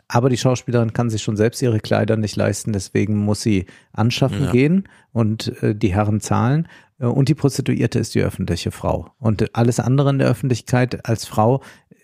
aber 0.07 0.29
die 0.29 0.37
Schauspielerin 0.37 0.93
kann 0.93 1.09
sich 1.09 1.21
schon 1.21 1.37
selbst 1.37 1.61
ihre 1.61 1.79
Kleider 1.79 2.17
nicht 2.17 2.35
leisten, 2.35 2.73
deswegen 2.73 3.17
muss 3.17 3.41
sie 3.41 3.65
anschaffen 3.93 4.45
Ja. 4.45 4.51
gehen 4.51 4.87
und 5.11 5.61
äh, 5.61 5.75
die 5.75 5.93
Herren 5.93 6.19
zahlen. 6.19 6.67
Äh, 6.99 7.05
Und 7.05 7.29
die 7.29 7.35
Prostituierte 7.35 7.99
ist 7.99 8.15
die 8.15 8.21
öffentliche 8.23 8.71
Frau. 8.71 9.11
Und 9.19 9.55
alles 9.55 9.79
andere 9.79 10.09
in 10.09 10.17
der 10.19 10.27
Öffentlichkeit 10.29 11.05
als 11.07 11.25
Frau 11.25 11.61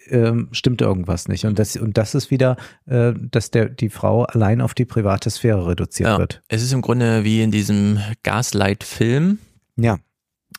ähm, 0.10 0.50
stimmt 0.52 0.82
irgendwas 0.82 1.28
nicht. 1.28 1.46
Und 1.46 1.58
das, 1.58 1.76
und 1.78 1.98
das 1.98 2.14
ist 2.14 2.30
wieder, 2.30 2.58
äh, 2.86 3.14
dass 3.32 3.50
der, 3.50 3.70
die 3.70 3.90
Frau 3.90 4.22
allein 4.24 4.62
auf 4.62 4.76
die 4.76 4.86
private 4.86 5.32
Sphäre 5.32 5.66
reduziert 5.68 6.10
Ja, 6.10 6.20
wird. 6.20 6.44
es 6.48 6.62
ist 6.62 6.74
im 6.74 6.84
Grunde 6.84 7.24
wie 7.24 7.42
in 7.42 7.50
diesem 7.50 7.98
Gaslight-Film. 8.22 9.40
Ja. 9.78 9.98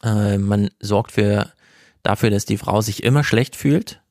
Äh, 0.02 0.38
man 0.38 0.70
sorgt 0.80 1.12
für, 1.12 1.52
dafür, 2.02 2.30
dass 2.30 2.44
die 2.44 2.58
Frau 2.58 2.80
sich 2.80 3.04
immer 3.04 3.22
schlecht 3.22 3.54
fühlt 3.54 4.02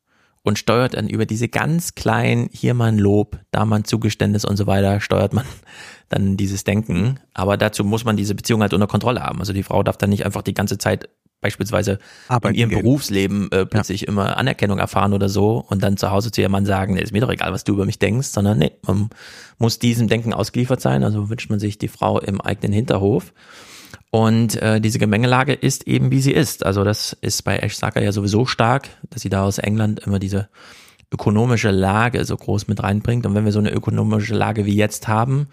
und 0.46 0.60
steuert 0.60 0.94
dann 0.94 1.10
über 1.10 1.26
diese 1.26 1.50
ganz 1.50 1.96
kleinen, 1.96 2.50
hier 2.54 2.76
mal 2.76 2.90
ein 2.90 3.00
Lob, 3.00 3.40
da 3.50 3.66
mal 3.66 3.78
ein 3.78 3.84
Zugeständnis 3.84 4.46
und 4.46 4.58
so 4.58 4.68
weiter, 4.68 5.02
steuert 5.02 5.34
man 5.34 5.44
dann 6.10 6.38
dieses 6.38 6.64
Denken. 6.64 7.20
Aber 7.34 7.58
dazu 7.58 7.84
muss 7.84 8.06
man 8.06 8.16
diese 8.16 8.36
Beziehung 8.36 8.62
halt 8.62 8.74
unter 8.74 8.86
Kontrolle 8.86 9.24
haben. 9.24 9.40
Also 9.40 9.54
die 9.54 9.64
Frau 9.64 9.82
darf 9.82 9.98
dann 9.98 10.12
nicht 10.12 10.24
einfach 10.24 10.44
die 10.44 10.54
ganze 10.54 10.78
Zeit 10.78 11.10
beispielsweise 11.42 11.98
Arbeiten 12.28 12.54
in 12.54 12.60
ihrem 12.60 12.70
gehen. 12.70 12.82
Berufsleben 12.84 13.52
äh, 13.52 13.66
plötzlich 13.66 14.08
immer 14.08 14.38
Anerkennung 14.38 14.78
erfahren 14.78 15.14
oder 15.14 15.30
so 15.30 15.66
und 15.68 15.82
dann 15.82 15.98
zu 15.98 16.12
Hause 16.12 16.32
zu 16.32 16.42
ihrem 16.42 16.52
Mann 16.52 16.68
sagen, 16.68 16.94
nee, 16.94 17.02
ist 17.02 17.12
mir 17.12 17.22
doch 17.22 17.32
egal, 17.32 17.52
was 17.52 17.64
du 17.64 17.74
über 17.74 17.86
mich 17.86 17.98
denkst, 17.98 18.28
sondern 18.28 18.60
nee, 18.60 18.74
man 18.86 19.10
muss 19.58 19.80
diesem 19.80 20.08
Denken 20.08 20.32
ausgeliefert 20.32 20.80
sein. 20.80 21.04
Also 21.04 21.28
wünscht 21.28 21.50
man 21.50 21.60
sich 21.60 21.80
die 21.80 21.88
Frau 21.88 22.20
im 22.20 22.40
eigenen 22.40 22.72
Hinterhof. 22.72 23.34
Und 24.16 24.56
äh, 24.62 24.80
diese 24.80 24.98
Gemengelage 24.98 25.52
ist 25.52 25.90
eben, 25.90 26.10
wie 26.10 26.22
sie 26.22 26.32
ist. 26.32 26.66
Also 26.66 26.86
das 26.86 27.18
ist 27.20 27.42
bei 27.44 27.58
Ash 27.58 27.76
Saka 27.76 28.00
ja 28.00 28.14
sowieso 28.14 28.46
stark, 28.46 28.88
dass 29.10 29.24
sie 29.24 29.28
da 29.28 29.44
aus 29.44 29.58
England 29.58 30.00
immer 30.08 30.20
diese 30.20 30.48
ökonomische 31.12 31.70
Lage 31.70 32.24
so 32.24 32.38
groß 32.38 32.70
mit 32.70 32.82
reinbringt. 32.82 33.26
Und 33.26 33.36
wenn 33.36 33.44
wir 33.44 33.52
so 33.52 33.60
eine 33.60 33.74
ökonomische 33.74 34.34
Lage 34.34 34.66
wie 34.66 34.74
jetzt 34.74 35.10
haben, 35.10 35.48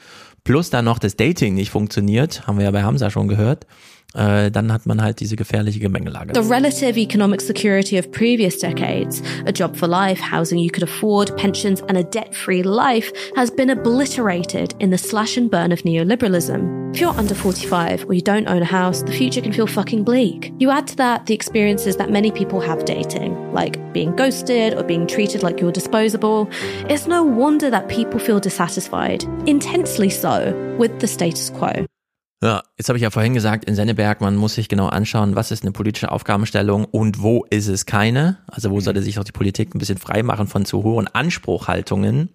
plus 0.44 0.70
dann 0.70 0.84
noch 0.84 1.00
das 1.00 1.16
Dating 1.16 1.54
nicht 1.54 1.70
funktioniert, 1.70 2.46
haben 2.46 2.56
wir 2.56 2.64
ja 2.64 2.70
bei 2.70 2.84
Hamza 2.84 3.10
schon 3.10 3.26
gehört, 3.26 3.66
Äh, 4.14 4.50
dann 4.50 4.72
hat 4.72 4.86
man 4.86 5.00
halt 5.00 5.20
diese 5.20 5.36
gefährliche 5.36 5.80
Gemengelage. 5.80 6.32
The 6.32 6.40
relative 6.40 6.98
economic 6.98 7.40
security 7.40 7.98
of 7.98 8.10
previous 8.10 8.58
decades, 8.58 9.22
a 9.46 9.52
job 9.52 9.76
for 9.76 9.88
life, 9.88 10.20
housing 10.20 10.58
you 10.58 10.70
could 10.70 10.82
afford, 10.82 11.34
pensions, 11.36 11.82
and 11.88 11.96
a 11.96 12.02
debt 12.02 12.34
free 12.34 12.62
life 12.62 13.12
has 13.36 13.50
been 13.50 13.70
obliterated 13.70 14.74
in 14.78 14.90
the 14.90 14.98
slash 14.98 15.36
and 15.36 15.50
burn 15.50 15.72
of 15.72 15.82
neoliberalism. 15.82 16.94
If 16.94 17.00
you're 17.00 17.16
under 17.16 17.34
45 17.34 18.04
or 18.06 18.12
you 18.12 18.20
don't 18.20 18.46
own 18.48 18.60
a 18.60 18.66
house, 18.66 19.02
the 19.02 19.12
future 19.12 19.40
can 19.40 19.52
feel 19.52 19.66
fucking 19.66 20.04
bleak. 20.04 20.52
You 20.58 20.70
add 20.70 20.86
to 20.88 20.96
that 20.96 21.24
the 21.24 21.34
experiences 21.34 21.96
that 21.96 22.10
many 22.10 22.30
people 22.30 22.60
have 22.60 22.84
dating, 22.84 23.54
like 23.54 23.78
being 23.94 24.14
ghosted 24.14 24.74
or 24.74 24.82
being 24.82 25.06
treated 25.06 25.42
like 25.42 25.58
you're 25.58 25.72
disposable. 25.72 26.50
It's 26.90 27.06
no 27.06 27.22
wonder 27.22 27.70
that 27.70 27.88
people 27.88 28.20
feel 28.20 28.40
dissatisfied, 28.40 29.24
intensely 29.46 30.10
so, 30.10 30.52
with 30.78 31.00
the 31.00 31.06
status 31.06 31.48
quo. 31.48 31.86
Ja, 32.42 32.64
jetzt 32.76 32.88
habe 32.88 32.98
ich 32.98 33.04
ja 33.04 33.10
vorhin 33.10 33.34
gesagt, 33.34 33.66
in 33.66 33.76
Senneberg, 33.76 34.20
man 34.20 34.34
muss 34.34 34.54
sich 34.54 34.68
genau 34.68 34.88
anschauen, 34.88 35.36
was 35.36 35.52
ist 35.52 35.62
eine 35.62 35.70
politische 35.70 36.10
Aufgabenstellung 36.10 36.84
und 36.86 37.22
wo 37.22 37.46
ist 37.50 37.68
es 37.68 37.86
keine. 37.86 38.38
Also 38.48 38.72
wo 38.72 38.80
sollte 38.80 39.00
sich 39.00 39.20
auch 39.20 39.24
die 39.24 39.30
Politik 39.30 39.72
ein 39.72 39.78
bisschen 39.78 39.98
frei 39.98 40.24
machen 40.24 40.48
von 40.48 40.64
zu 40.64 40.82
hohen 40.82 41.06
Anspruchhaltungen. 41.06 42.30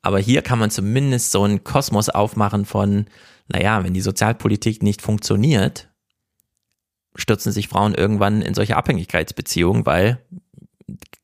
Aber 0.00 0.18
hier 0.18 0.40
kann 0.40 0.58
man 0.58 0.70
zumindest 0.70 1.30
so 1.30 1.42
einen 1.42 1.62
Kosmos 1.62 2.08
aufmachen 2.08 2.64
von, 2.64 3.04
naja, 3.48 3.84
wenn 3.84 3.92
die 3.92 4.00
Sozialpolitik 4.00 4.82
nicht 4.82 5.02
funktioniert, 5.02 5.90
stürzen 7.14 7.52
sich 7.52 7.68
Frauen 7.68 7.94
irgendwann 7.94 8.40
in 8.40 8.54
solche 8.54 8.76
Abhängigkeitsbeziehungen, 8.76 9.84
weil 9.84 10.22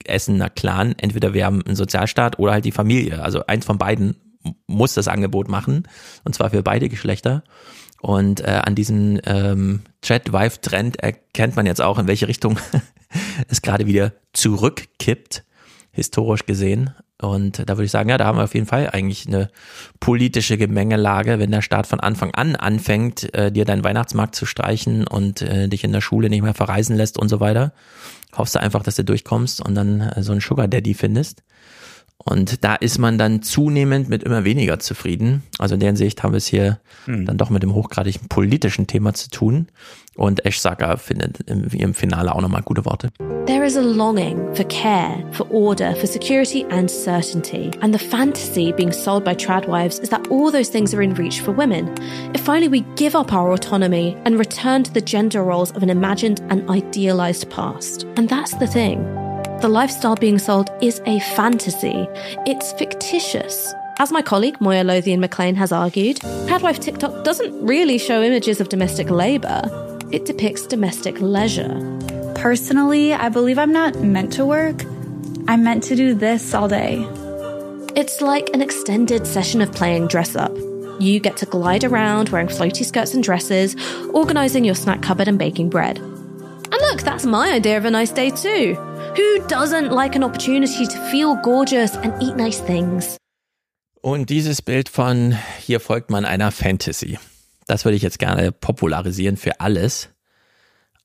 Essener 0.05 0.51
Clan, 0.51 0.95
entweder 0.99 1.33
wir 1.33 1.47
haben 1.47 1.63
einen 1.65 1.77
Sozialstaat 1.77 2.39
oder 2.39 2.53
halt 2.53 2.67
die 2.67 2.73
Familie. 2.73 3.23
Also 3.23 3.47
eins 3.47 3.65
von 3.65 3.79
beiden 3.79 4.17
muss 4.67 4.93
das 4.93 5.09
Angebot 5.09 5.49
machen, 5.49 5.89
und 6.25 6.35
zwar 6.35 6.51
für 6.51 6.63
beide 6.63 6.91
Geschlechter. 6.91 7.45
Und 8.01 8.41
äh, 8.41 8.61
an 8.65 8.75
diesem 8.75 9.21
ähm, 9.25 9.83
Chat-Vive-Trend 10.03 11.01
erkennt 11.01 11.57
man 11.57 11.67
jetzt 11.67 11.83
auch, 11.83 11.99
in 11.99 12.07
welche 12.07 12.29
Richtung 12.29 12.59
es 13.49 13.63
gerade 13.63 13.87
wieder 13.87 14.13
zurückkippt, 14.33 15.45
historisch 15.93 16.47
gesehen. 16.47 16.95
Und 17.21 17.59
da 17.69 17.77
würde 17.77 17.85
ich 17.85 17.91
sagen, 17.91 18.09
ja, 18.09 18.17
da 18.17 18.25
haben 18.25 18.39
wir 18.39 18.45
auf 18.45 18.55
jeden 18.55 18.67
Fall 18.67 18.89
eigentlich 18.91 19.27
eine 19.27 19.51
politische 19.99 20.57
Gemengelage, 20.57 21.39
wenn 21.39 21.51
der 21.51 21.61
Staat 21.61 21.87
von 21.87 22.01
Anfang 22.01 22.31
an 22.35 22.57
anfängt, 22.57 23.35
äh, 23.35 23.53
dir 23.53 23.67
deinen 23.67 23.85
Weihnachtsmarkt 23.85 24.35
zu 24.35 24.47
streichen 24.47 25.07
und 25.07 25.43
äh, 25.43 25.69
dich 25.69 25.85
in 25.85 25.93
der 25.93 26.01
Schule 26.01 26.31
nicht 26.31 26.43
mehr 26.43 26.55
verreisen 26.55 26.97
lässt 26.97 27.19
und 27.19 27.29
so 27.29 27.41
weiter. 27.41 27.75
Hoffst 28.35 28.55
du 28.55 28.61
einfach, 28.61 28.83
dass 28.83 28.97
du 28.97 29.05
durchkommst 29.05 29.61
und 29.61 29.75
dann 29.75 30.01
äh, 30.01 30.23
so 30.23 30.33
einen 30.33 30.41
Sugar 30.41 30.69
Daddy 30.69 30.95
findest. 30.95 31.43
Und 32.25 32.65
da 32.65 32.75
ist 32.75 32.99
man 32.99 33.17
dann 33.19 33.43
zunehmend 33.43 34.09
mit 34.09 34.23
immer 34.25 34.45
weniger 34.45 34.79
zufrieden. 34.79 35.43
Also 35.59 35.75
in 35.75 35.81
der 35.81 35.89
Hinsicht 35.89 36.23
haben 36.23 36.33
wir 36.33 36.39
es 36.39 36.47
hier 36.47 36.79
dann 37.07 37.39
doch 37.39 37.51
mit 37.51 37.63
dem 37.63 37.75
hochgradigen 37.75 38.29
politischen 38.29 38.87
Thema 38.87 39.15
zu 39.15 39.31
tun. 39.31 39.69
Und 40.17 40.45
Ash 40.45 40.59
Saka 40.59 40.97
findet 40.97 41.41
im, 41.49 41.69
im 41.69 41.95
Finale 41.95 42.35
auch 42.35 42.43
nochmal 42.43 42.63
gute 42.63 42.85
Worte. 42.85 43.11
There 43.47 43.65
is 43.65 43.77
a 43.77 43.81
longing 43.81 44.55
for 44.55 44.65
care, 44.65 45.25
for 45.33 45.51
order, 45.51 45.97
for 45.97 46.07
security 46.07 46.67
and 46.71 46.91
certainty. 46.91 47.71
And 47.81 47.99
the 47.99 48.05
fantasy 48.05 48.73
being 48.73 48.93
sold 48.93 49.25
by 49.25 49.35
tradwives 49.35 49.99
is 50.01 50.11
that 50.11 50.29
all 50.29 50.53
those 50.53 50.71
things 50.71 50.93
are 50.93 51.03
in 51.03 51.15
reach 51.15 51.41
for 51.41 51.57
women. 51.57 51.89
If 52.35 52.49
only 52.49 52.69
we 52.69 52.85
give 52.97 53.15
up 53.15 53.33
our 53.33 53.53
autonomy 53.53 54.15
and 54.25 54.39
return 54.39 54.83
to 54.83 54.93
the 54.93 55.01
gender 55.01 55.43
roles 55.43 55.71
of 55.73 55.83
an 55.83 55.91
imagined 55.91 56.43
and 56.51 56.69
idealized 56.69 57.49
past. 57.49 58.05
And 58.17 58.29
that's 58.29 58.55
the 58.57 58.67
thing. 58.67 59.30
The 59.61 59.69
lifestyle 59.69 60.17
being 60.17 60.39
sold 60.39 60.71
is 60.81 61.03
a 61.05 61.21
fantasy. 61.37 62.07
It's 62.47 62.73
fictitious. 62.73 63.75
As 63.99 64.11
my 64.11 64.23
colleague 64.23 64.59
Moya 64.59 64.85
Lothian 64.85 65.21
McLean 65.21 65.55
has 65.57 65.71
argued, 65.71 66.17
Padwife 66.49 66.79
TikTok 66.79 67.25
doesn't 67.25 67.67
really 67.67 67.99
show 67.99 68.23
images 68.23 68.63
of 68.63 68.71
domestic 68.71 69.11
labor. 69.11 69.61
It 70.13 70.25
depicts 70.25 70.67
domestic 70.67 71.21
leisure. 71.21 71.79
Personally, 72.37 73.13
I 73.13 73.29
believe 73.29 73.59
I'm 73.59 73.71
not 73.71 73.97
meant 73.97 74.33
to 74.33 74.47
work. 74.47 74.83
I'm 75.47 75.63
meant 75.63 75.83
to 75.85 75.95
do 75.95 76.15
this 76.15 76.55
all 76.55 76.67
day. 76.67 77.07
It's 77.95 78.23
like 78.23 78.49
an 78.55 78.63
extended 78.63 79.27
session 79.27 79.61
of 79.61 79.73
playing 79.73 80.09
dress 80.09 80.37
up. 80.37 80.57
You 81.01 81.21
get 81.21 81.37
to 81.37 81.45
glide 81.45 81.85
around 81.85 82.31
wearing 82.31 82.49
floaty 82.49 82.87
skirts 82.87 83.13
and 83.13 83.23
dresses, 83.23 83.77
organising 84.15 84.65
your 84.65 84.75
snack 84.75 85.03
cupboard 85.03 85.29
and 85.29 85.39
baking 85.39 85.69
bread. 85.69 85.99
And 85.99 86.73
look, 86.73 87.03
that's 87.03 87.27
my 87.27 87.53
idea 87.53 87.77
of 87.77 87.85
a 87.85 87.91
nice 87.91 88.11
day 88.11 88.31
too. 88.31 88.79
Who 89.17 89.45
doesn't 89.49 89.91
like 89.91 90.15
an 90.15 90.23
opportunity 90.23 90.87
to 90.87 90.97
feel 91.11 91.35
gorgeous 91.43 91.97
and 91.97 92.15
eat 92.23 92.37
nice 92.37 92.65
things? 92.65 93.17
Und 94.03 94.31
dieses 94.31 94.63
Bild 94.63 94.89
von 94.89 95.37
hier 95.59 95.81
folgt 95.81 96.11
man 96.11 96.25
einer 96.25 96.53
Fantasy. 96.53 97.19
Das 97.67 97.85
würde 97.85 97.97
ich 97.97 98.03
jetzt 98.03 98.21
gerne 98.21 98.53
popularisieren 98.53 99.37
für 99.37 99.61
alles. 99.61 100.11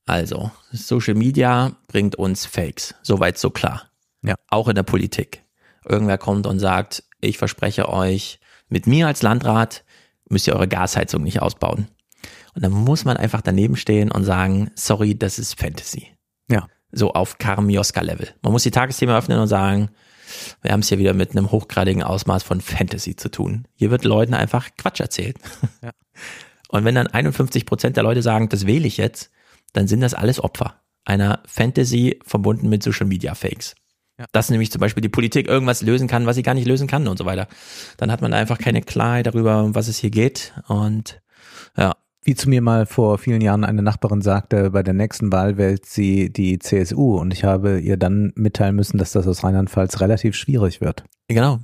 Also, 0.05 0.51
Social 0.71 1.15
Media 1.15 1.75
bringt 1.87 2.15
uns 2.15 2.45
Fakes. 2.45 2.93
Soweit 3.01 3.39
so 3.39 3.49
klar. 3.49 3.89
Ja. 4.21 4.35
Auch 4.49 4.67
in 4.67 4.75
der 4.75 4.83
Politik. 4.83 5.41
Irgendwer 5.83 6.19
kommt 6.19 6.45
und 6.45 6.59
sagt, 6.59 7.03
ich 7.21 7.39
verspreche 7.39 7.89
euch, 7.89 8.39
mit 8.69 8.85
mir 8.85 9.07
als 9.07 9.23
Landrat 9.23 9.83
müsst 10.29 10.45
ihr 10.47 10.53
eure 10.53 10.67
Gasheizung 10.67 11.23
nicht 11.23 11.41
ausbauen. 11.41 11.87
Und 12.53 12.63
dann 12.63 12.71
muss 12.71 13.03
man 13.03 13.17
einfach 13.17 13.41
daneben 13.41 13.75
stehen 13.75 14.11
und 14.11 14.25
sagen, 14.25 14.69
sorry, 14.75 15.17
das 15.17 15.39
ist 15.39 15.59
Fantasy. 15.59 16.14
So 16.91 17.13
auf 17.13 17.37
Karmioska-Level. 17.37 18.29
Man 18.41 18.51
muss 18.51 18.63
die 18.63 18.71
Tagesthemen 18.71 19.15
öffnen 19.15 19.39
und 19.39 19.47
sagen, 19.47 19.89
wir 20.61 20.71
haben 20.71 20.79
es 20.79 20.89
hier 20.89 20.99
wieder 20.99 21.13
mit 21.13 21.31
einem 21.31 21.51
hochgradigen 21.51 22.03
Ausmaß 22.03 22.43
von 22.43 22.61
Fantasy 22.61 23.15
zu 23.15 23.29
tun. 23.29 23.67
Hier 23.75 23.91
wird 23.91 24.03
Leuten 24.05 24.33
einfach 24.33 24.69
Quatsch 24.77 24.99
erzählt. 24.99 25.37
Ja. 25.81 25.91
Und 26.69 26.83
wenn 26.83 26.95
dann 26.95 27.07
51 27.07 27.65
Prozent 27.65 27.95
der 27.95 28.03
Leute 28.03 28.21
sagen, 28.21 28.49
das 28.49 28.65
wähle 28.65 28.87
ich 28.87 28.97
jetzt, 28.97 29.29
dann 29.73 29.87
sind 29.87 30.01
das 30.01 30.13
alles 30.13 30.43
Opfer 30.43 30.81
einer 31.05 31.41
Fantasy 31.45 32.19
verbunden 32.25 32.67
mit 32.67 32.83
Social 32.83 33.05
Media 33.05 33.35
Fakes. 33.35 33.75
Ja. 34.17 34.25
Dass 34.31 34.49
nämlich 34.49 34.71
zum 34.71 34.79
Beispiel 34.79 35.01
die 35.01 35.09
Politik 35.09 35.47
irgendwas 35.47 35.81
lösen 35.81 36.07
kann, 36.07 36.25
was 36.25 36.35
sie 36.35 36.43
gar 36.43 36.53
nicht 36.53 36.67
lösen 36.67 36.87
kann 36.87 37.07
und 37.07 37.17
so 37.17 37.25
weiter. 37.25 37.47
Dann 37.97 38.11
hat 38.11 38.21
man 38.21 38.33
einfach 38.33 38.57
keine 38.57 38.81
Klarheit 38.81 39.27
darüber, 39.27 39.63
um 39.63 39.75
was 39.75 39.87
es 39.87 39.97
hier 39.97 40.09
geht. 40.09 40.53
Und 40.67 41.21
ja, 41.77 41.95
Wie 42.25 42.33
zu 42.33 42.49
mir 42.49 42.61
mal 42.61 42.87
vor 42.87 43.19
vielen 43.19 43.41
Jahren 43.41 43.63
eine 43.63 43.83
Nachbarin 43.83 44.23
sagte, 44.23 44.71
bei 44.71 44.81
der 44.81 44.95
nächsten 44.95 45.31
Wahl 45.31 45.57
wählt 45.57 45.85
sie 45.85 46.33
die 46.33 46.57
CSU 46.57 47.17
und 47.17 47.31
ich 47.31 47.43
habe 47.43 47.79
ihr 47.79 47.97
dann 47.97 48.33
mitteilen 48.35 48.75
müssen, 48.75 48.97
dass 48.97 49.11
das 49.11 49.27
aus 49.27 49.43
Rheinland-Pfalz 49.43 50.01
relativ 50.01 50.35
schwierig 50.35 50.81
wird. 50.81 51.03
Genau. 51.27 51.59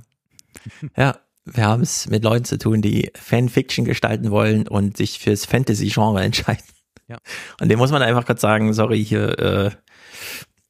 Ja, 0.96 1.16
wir 1.44 1.66
haben 1.66 1.82
es 1.82 2.08
mit 2.08 2.22
Leuten 2.22 2.44
zu 2.44 2.58
tun, 2.58 2.80
die 2.80 3.10
Fanfiction 3.16 3.84
gestalten 3.84 4.30
wollen 4.30 4.68
und 4.68 4.96
sich 4.96 5.18
fürs 5.18 5.46
Fantasy-Genre 5.46 6.22
entscheiden. 6.22 6.62
Ja. 7.08 7.18
Und 7.60 7.68
dem 7.68 7.80
muss 7.80 7.90
man 7.90 8.02
einfach 8.02 8.24
kurz 8.24 8.40
sagen, 8.40 8.72
sorry, 8.72 9.04
hier 9.04 9.38
äh, 9.40 9.70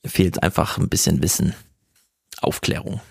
fehlt 0.06 0.42
einfach 0.42 0.78
ein 0.78 0.88
bisschen 0.88 1.22
Wissen, 1.22 1.54
Aufklärung. 2.40 3.02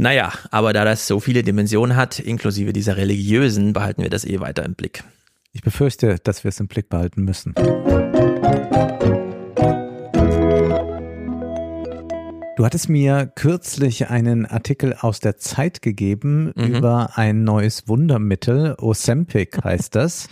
Naja, 0.00 0.32
aber 0.50 0.72
da 0.72 0.86
das 0.86 1.06
so 1.06 1.20
viele 1.20 1.42
Dimensionen 1.42 1.94
hat, 1.94 2.18
inklusive 2.20 2.72
dieser 2.72 2.96
religiösen, 2.96 3.74
behalten 3.74 4.02
wir 4.02 4.08
das 4.08 4.24
eh 4.24 4.40
weiter 4.40 4.64
im 4.64 4.74
Blick. 4.74 5.04
Ich 5.52 5.60
befürchte, 5.60 6.16
dass 6.24 6.42
wir 6.42 6.48
es 6.48 6.58
im 6.58 6.68
Blick 6.68 6.88
behalten 6.88 7.22
müssen. 7.24 7.52
Du 12.56 12.64
hattest 12.64 12.88
mir 12.88 13.30
kürzlich 13.34 14.08
einen 14.08 14.46
Artikel 14.46 14.94
aus 14.98 15.20
der 15.20 15.36
Zeit 15.36 15.82
gegeben 15.82 16.52
Mhm. 16.56 16.76
über 16.76 17.10
ein 17.18 17.44
neues 17.44 17.86
Wundermittel. 17.86 18.76
Ozempic 18.78 19.58
heißt 19.64 19.94
das. 19.96 20.30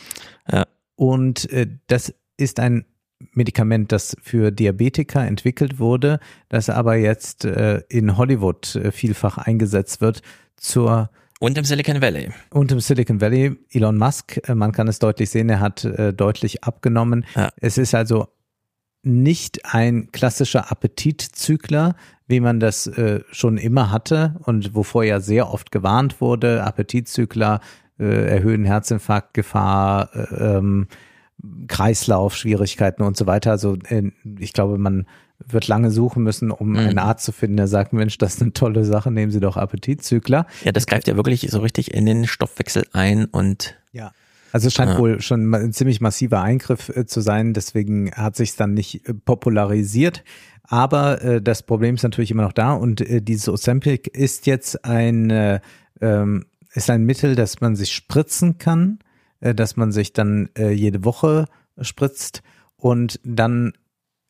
Ja. 0.50 0.64
Und 0.96 1.50
äh, 1.52 1.66
das 1.88 2.14
ist 2.38 2.58
ein 2.58 2.86
Medikament, 3.32 3.92
das 3.92 4.16
für 4.22 4.50
Diabetiker 4.50 5.26
entwickelt 5.26 5.78
wurde, 5.78 6.20
das 6.48 6.70
aber 6.70 6.96
jetzt 6.96 7.44
äh, 7.44 7.82
in 7.88 8.16
Hollywood 8.16 8.76
äh, 8.76 8.92
vielfach 8.92 9.38
eingesetzt 9.38 10.00
wird 10.00 10.22
zur 10.56 11.10
Und 11.40 11.58
im 11.58 11.64
Silicon 11.64 12.00
Valley. 12.00 12.30
und 12.50 12.70
im 12.72 12.80
Silicon 12.80 13.20
Valley, 13.20 13.56
Elon 13.72 13.98
Musk, 13.98 14.40
äh, 14.48 14.54
man 14.54 14.72
kann 14.72 14.88
es 14.88 14.98
deutlich 14.98 15.30
sehen, 15.30 15.48
er 15.48 15.60
hat 15.60 15.84
äh, 15.84 16.12
deutlich 16.12 16.64
abgenommen. 16.64 17.24
Ja. 17.34 17.50
Es 17.56 17.78
ist 17.78 17.94
also 17.94 18.28
nicht 19.02 19.64
ein 19.64 20.10
klassischer 20.12 20.70
Appetitzügler, 20.70 21.96
wie 22.26 22.40
man 22.40 22.60
das 22.60 22.86
äh, 22.86 23.20
schon 23.30 23.56
immer 23.56 23.90
hatte 23.90 24.36
und 24.44 24.74
wovor 24.74 25.04
ja 25.04 25.20
sehr 25.20 25.52
oft 25.52 25.72
gewarnt 25.72 26.20
wurde. 26.20 26.62
Appetitzügler 26.62 27.60
äh, 27.98 28.28
erhöhen 28.28 28.64
Herzinfarktgefahr, 28.64 30.14
äh, 30.14 30.60
ähm, 31.42 31.66
Kreislaufschwierigkeiten 31.68 33.04
und 33.04 33.16
so 33.16 33.26
weiter. 33.26 33.50
Also 33.50 33.76
äh, 33.88 34.10
ich 34.38 34.52
glaube, 34.52 34.78
man 34.78 35.06
wird 35.46 35.68
lange 35.68 35.90
suchen 35.90 36.22
müssen, 36.24 36.50
um 36.50 36.70
Mhm. 36.72 36.78
einen 36.78 36.98
Arzt 36.98 37.24
zu 37.24 37.32
finden, 37.32 37.56
der 37.58 37.68
sagt, 37.68 37.92
Mensch, 37.92 38.18
das 38.18 38.34
ist 38.34 38.42
eine 38.42 38.52
tolle 38.52 38.84
Sache, 38.84 39.10
nehmen 39.12 39.30
Sie 39.30 39.40
doch 39.40 39.56
Appetitzügler. 39.56 40.46
Ja, 40.64 40.72
das 40.72 40.86
greift 40.86 41.06
ja 41.06 41.14
wirklich 41.16 41.48
so 41.50 41.60
richtig 41.60 41.94
in 41.94 42.06
den 42.06 42.26
Stoffwechsel 42.26 42.84
ein 42.92 43.26
und 43.26 43.76
Ja. 43.92 44.12
Also 44.50 44.68
es 44.68 44.74
scheint 44.74 44.92
Ja. 44.92 44.98
wohl 44.98 45.20
schon 45.20 45.54
ein 45.54 45.72
ziemlich 45.74 46.00
massiver 46.00 46.40
Eingriff 46.40 46.88
äh, 46.88 47.04
zu 47.06 47.20
sein, 47.20 47.52
deswegen 47.52 48.10
hat 48.12 48.34
sich 48.34 48.56
dann 48.56 48.72
nicht 48.74 49.06
äh, 49.08 49.12
popularisiert. 49.14 50.24
Aber 50.64 51.22
äh, 51.22 51.40
das 51.42 51.62
Problem 51.62 51.94
ist 51.94 52.02
natürlich 52.02 52.30
immer 52.30 52.42
noch 52.42 52.52
da 52.52 52.72
und 52.72 53.00
äh, 53.02 53.20
dieses 53.22 53.48
Ozempic 53.48 54.08
ist 54.12 54.46
jetzt 54.46 54.84
ein 54.84 55.30
äh, 55.30 55.60
ähm, 56.00 56.46
ist 56.72 56.90
ein 56.90 57.04
Mittel, 57.04 57.34
das 57.34 57.60
man 57.60 57.76
sich 57.76 57.92
spritzen 57.92 58.58
kann, 58.58 58.98
dass 59.40 59.76
man 59.76 59.92
sich 59.92 60.12
dann 60.12 60.48
äh, 60.56 60.70
jede 60.70 61.04
Woche 61.04 61.46
spritzt. 61.80 62.42
Und 62.76 63.20
dann 63.24 63.72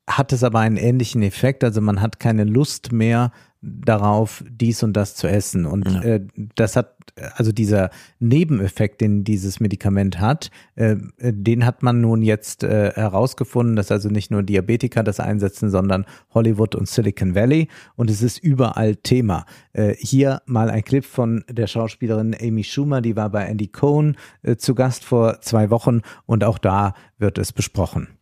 hat 0.08 0.32
es 0.32 0.42
aber 0.42 0.60
einen 0.60 0.76
ähnlichen 0.76 1.22
Effekt, 1.22 1.62
also 1.62 1.80
man 1.80 2.00
hat 2.00 2.18
keine 2.18 2.44
Lust 2.44 2.92
mehr 2.92 3.30
darauf, 3.60 4.44
dies 4.48 4.82
und 4.82 4.92
das 4.94 5.14
zu 5.14 5.26
essen. 5.28 5.66
Und 5.66 5.90
Ja. 5.90 6.02
äh, 6.02 6.20
das 6.54 6.76
hat, 6.76 6.94
also 7.34 7.50
dieser 7.50 7.90
Nebeneffekt, 8.20 9.00
den 9.00 9.24
dieses 9.24 9.58
Medikament 9.58 10.20
hat, 10.20 10.50
äh, 10.76 10.96
den 11.18 11.66
hat 11.66 11.82
man 11.82 12.00
nun 12.00 12.22
jetzt 12.22 12.62
äh, 12.62 12.92
herausgefunden, 12.92 13.74
dass 13.74 13.90
also 13.90 14.08
nicht 14.08 14.30
nur 14.30 14.42
Diabetiker 14.42 15.02
das 15.02 15.18
einsetzen, 15.18 15.70
sondern 15.70 16.06
Hollywood 16.32 16.74
und 16.76 16.88
Silicon 16.88 17.34
Valley. 17.34 17.68
Und 17.96 18.10
es 18.10 18.22
ist 18.22 18.38
überall 18.38 18.96
Thema. 18.96 19.44
Äh, 19.72 19.94
hier 19.98 20.40
mal 20.46 20.70
ein 20.70 20.84
Clip 20.84 21.04
von 21.04 21.44
der 21.50 21.66
Schauspielerin 21.66 22.36
Amy 22.40 22.62
Schumer, 22.64 23.00
die 23.00 23.16
war 23.16 23.30
bei 23.30 23.44
Andy 23.44 23.68
Cohen 23.68 24.16
äh, 24.42 24.56
zu 24.56 24.74
Gast 24.74 25.04
vor 25.04 25.40
zwei 25.40 25.70
Wochen 25.70 26.02
und 26.26 26.44
auch 26.44 26.58
da 26.58 26.94
wird 27.18 27.38
es 27.38 27.52
besprochen. 27.52 28.17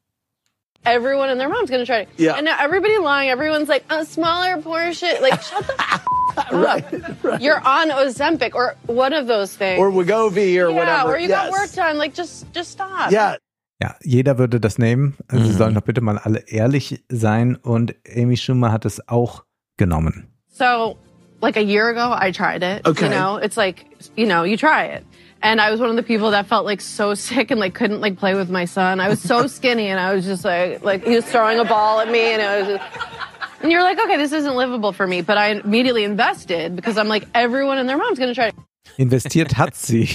Everyone 0.85 1.31
and 1.31 1.41
their 1.41 1.49
mom's 1.49 1.71
gonna 1.71 1.87
try 1.87 2.01
it. 2.01 2.09
Yeah. 2.17 2.35
And 2.35 2.45
now 2.45 2.57
everybody 2.59 2.99
lying. 2.99 3.31
Everyone's 3.31 3.69
like, 3.69 3.85
a 3.91 4.05
smaller 4.05 4.61
portion. 4.61 5.11
Like, 5.21 5.41
shut 5.43 5.67
the 5.67 5.75
f- 5.81 6.07
up. 6.37 7.41
You're 7.41 7.61
on 7.61 7.91
Ozempic 7.91 8.55
or 8.55 8.77
one 8.87 9.13
of 9.13 9.27
those 9.27 9.55
things. 9.57 9.79
Or 9.79 9.91
Wegovy 9.91 10.57
or 10.57 10.69
yeah, 10.71 10.77
whatever. 10.77 11.15
or 11.15 11.19
you 11.19 11.29
yes. 11.29 11.51
got 11.51 11.53
work 11.53 11.73
done. 11.73 11.99
Like, 11.99 12.15
just, 12.15 12.53
just 12.53 12.73
stop. 12.73 13.11
Yeah. 13.11 13.37
Ja, 13.81 13.95
jeder 14.03 14.39
würde 14.39 14.59
das 14.59 14.79
nehmen. 14.79 15.17
Also 15.29 15.45
Sie 15.45 15.53
sollen 15.53 15.75
doch 15.75 15.83
bitte 15.83 16.01
mal 16.01 16.19
alle 16.19 16.45
ehrlich 16.49 17.05
sein. 17.11 17.57
Und 17.57 17.95
Amy 18.15 18.37
Schumer 18.37 18.73
hat 18.73 18.87
es 18.87 19.07
auch 19.07 19.45
genommen. 19.77 20.29
So, 20.49 20.97
like 21.43 21.59
a 21.59 21.63
year 21.63 21.89
ago, 21.91 22.11
I 22.19 22.33
tried 22.33 22.63
it. 22.63 22.87
Okay. 22.87 23.05
You 23.05 23.11
know, 23.11 23.37
it's 23.37 23.59
like, 23.59 23.85
you 24.17 24.27
know, 24.27 24.45
you 24.45 24.57
try 24.57 24.87
it. 24.87 25.05
And 25.47 25.61
I 25.61 25.71
was 25.71 25.79
one 25.79 25.91
of 25.91 25.95
the 25.95 26.03
people 26.03 26.33
that 26.33 26.49
felt 26.49 26.67
like 26.67 26.81
so 26.81 27.15
sick 27.15 27.53
and 27.53 27.61
like 27.61 27.73
couldn't 27.73 28.01
like 28.01 28.19
play 28.19 28.35
with 28.35 28.51
my 28.51 28.65
son. 28.65 28.99
I 28.99 29.09
was 29.09 29.21
so 29.21 29.47
skinny 29.59 29.87
and 29.87 30.01
I 30.01 30.13
was 30.13 30.25
just 30.25 30.45
like, 30.45 30.83
like 30.83 31.05
he 31.05 31.15
was 31.15 31.25
throwing 31.25 31.61
a 31.61 31.65
ball 31.65 32.01
at 32.01 32.11
me 32.11 32.33
and 32.33 32.43
I 32.43 32.59
was 32.59 32.67
just, 32.67 33.63
and 33.63 33.71
you're 33.71 33.85
like, 33.85 33.97
okay, 33.97 34.17
this 34.17 34.33
isn't 34.33 34.57
livable 34.57 34.93
for 34.93 35.07
me. 35.07 35.21
But 35.23 35.39
I 35.39 35.51
immediately 35.51 36.03
invested 36.03 36.75
because 36.75 36.99
I'm 36.99 37.07
like, 37.07 37.29
everyone 37.33 37.79
and 37.79 37.89
their 37.89 37.97
mom's 37.97 38.19
going 38.19 38.31
to 38.31 38.35
try 38.35 38.49
it. 38.49 38.57
Investiert 38.97 39.57
hat 39.57 39.75
sie, 39.77 40.09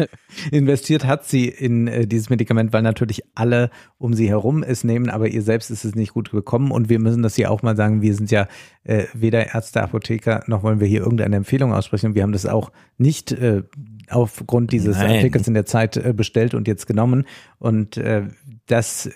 investiert 0.50 1.06
hat 1.06 1.24
sie 1.24 1.48
in 1.48 1.88
äh, 1.88 2.06
dieses 2.06 2.30
Medikament, 2.30 2.72
weil 2.72 2.82
natürlich 2.82 3.22
alle 3.34 3.70
um 3.98 4.14
sie 4.14 4.28
herum 4.28 4.62
es 4.62 4.84
nehmen, 4.84 5.10
aber 5.10 5.28
ihr 5.28 5.42
selbst 5.42 5.70
ist 5.70 5.84
es 5.84 5.94
nicht 5.94 6.12
gut 6.12 6.30
bekommen. 6.30 6.70
Und 6.70 6.88
wir 6.88 6.98
müssen 6.98 7.22
das 7.22 7.34
hier 7.34 7.50
auch 7.50 7.62
mal 7.62 7.76
sagen, 7.76 8.02
wir 8.02 8.14
sind 8.14 8.30
ja 8.30 8.46
äh, 8.84 9.06
weder 9.14 9.54
Ärzte, 9.54 9.82
Apotheker, 9.82 10.44
noch 10.46 10.62
wollen 10.62 10.80
wir 10.80 10.86
hier 10.86 11.00
irgendeine 11.00 11.36
Empfehlung 11.36 11.72
aussprechen. 11.72 12.14
Wir 12.14 12.22
haben 12.22 12.32
das 12.32 12.46
auch 12.46 12.70
nicht 12.98 13.32
äh, 13.32 13.62
aufgrund 14.12 14.72
dieses 14.72 14.96
Nein. 14.96 15.16
Artikels 15.16 15.48
in 15.48 15.54
der 15.54 15.66
Zeit 15.66 15.96
äh, 15.96 16.12
bestellt 16.12 16.54
und 16.54 16.68
jetzt 16.68 16.86
genommen. 16.86 17.26
Und 17.58 17.96
äh, 17.96 18.24
das 18.66 19.10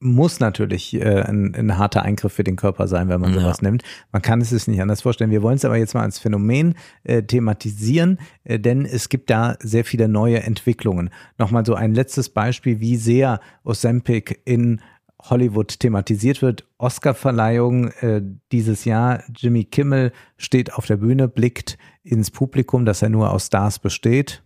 muss 0.00 0.38
natürlich 0.38 0.94
äh, 0.94 1.22
ein, 1.22 1.54
ein 1.56 1.76
harter 1.76 2.02
Eingriff 2.02 2.32
für 2.32 2.44
den 2.44 2.54
Körper 2.54 2.86
sein, 2.86 3.08
wenn 3.08 3.20
man 3.20 3.34
Ja. 3.34 3.40
sowas 3.40 3.62
nimmt. 3.62 3.82
Man 4.12 4.22
kann 4.22 4.40
es 4.40 4.50
sich 4.50 4.68
nicht 4.68 4.80
anders 4.80 5.02
vorstellen. 5.02 5.32
Wir 5.32 5.42
wollen 5.42 5.56
es 5.56 5.64
aber 5.64 5.76
jetzt 5.76 5.94
mal 5.94 6.02
als 6.02 6.20
Phänomen 6.20 6.74
äh, 7.02 7.22
thematisieren, 7.24 8.18
äh, 8.44 8.60
denn 8.60 8.84
es 8.84 9.08
gibt 9.08 9.28
da 9.28 9.56
sehr 9.60 9.84
viele 9.84 10.06
neue 10.08 10.40
Entwicklungen. 10.42 11.10
Nochmal 11.36 11.66
so 11.66 11.74
ein 11.74 11.94
letztes 11.94 12.28
Beispiel, 12.28 12.78
wie 12.78 12.96
sehr 12.96 13.40
Ozempic 13.64 14.40
in 14.44 14.80
Hollywood 15.22 15.80
thematisiert 15.80 16.42
wird. 16.42 16.64
Oscarverleihung 16.78 17.88
äh, 18.00 18.22
dieses 18.52 18.84
Jahr. 18.84 19.22
Jimmy 19.36 19.64
Kimmel 19.64 20.12
steht 20.36 20.72
auf 20.74 20.86
der 20.86 20.96
Bühne, 20.96 21.28
blickt 21.28 21.78
ins 22.02 22.30
Publikum, 22.30 22.84
das 22.84 23.02
er 23.02 23.08
nur 23.08 23.30
aus 23.32 23.46
Stars 23.46 23.78
besteht. 23.78 24.42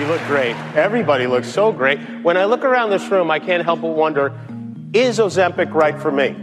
You 0.00 0.06
look 0.08 0.20
great. 0.26 0.56
Everybody 0.74 1.26
looks 1.26 1.52
so 1.52 1.72
great. 1.72 1.98
When 2.24 2.36
I 2.36 2.44
look 2.44 2.64
around 2.64 2.90
this 2.90 3.10
room, 3.10 3.30
I 3.30 3.38
can't 3.38 3.64
help 3.64 3.82
but 3.82 3.94
wonder 3.94 4.32
is 4.94 5.18
Ozempic 5.18 5.74
right 5.74 5.98
for 5.98 6.12
me? 6.12 6.34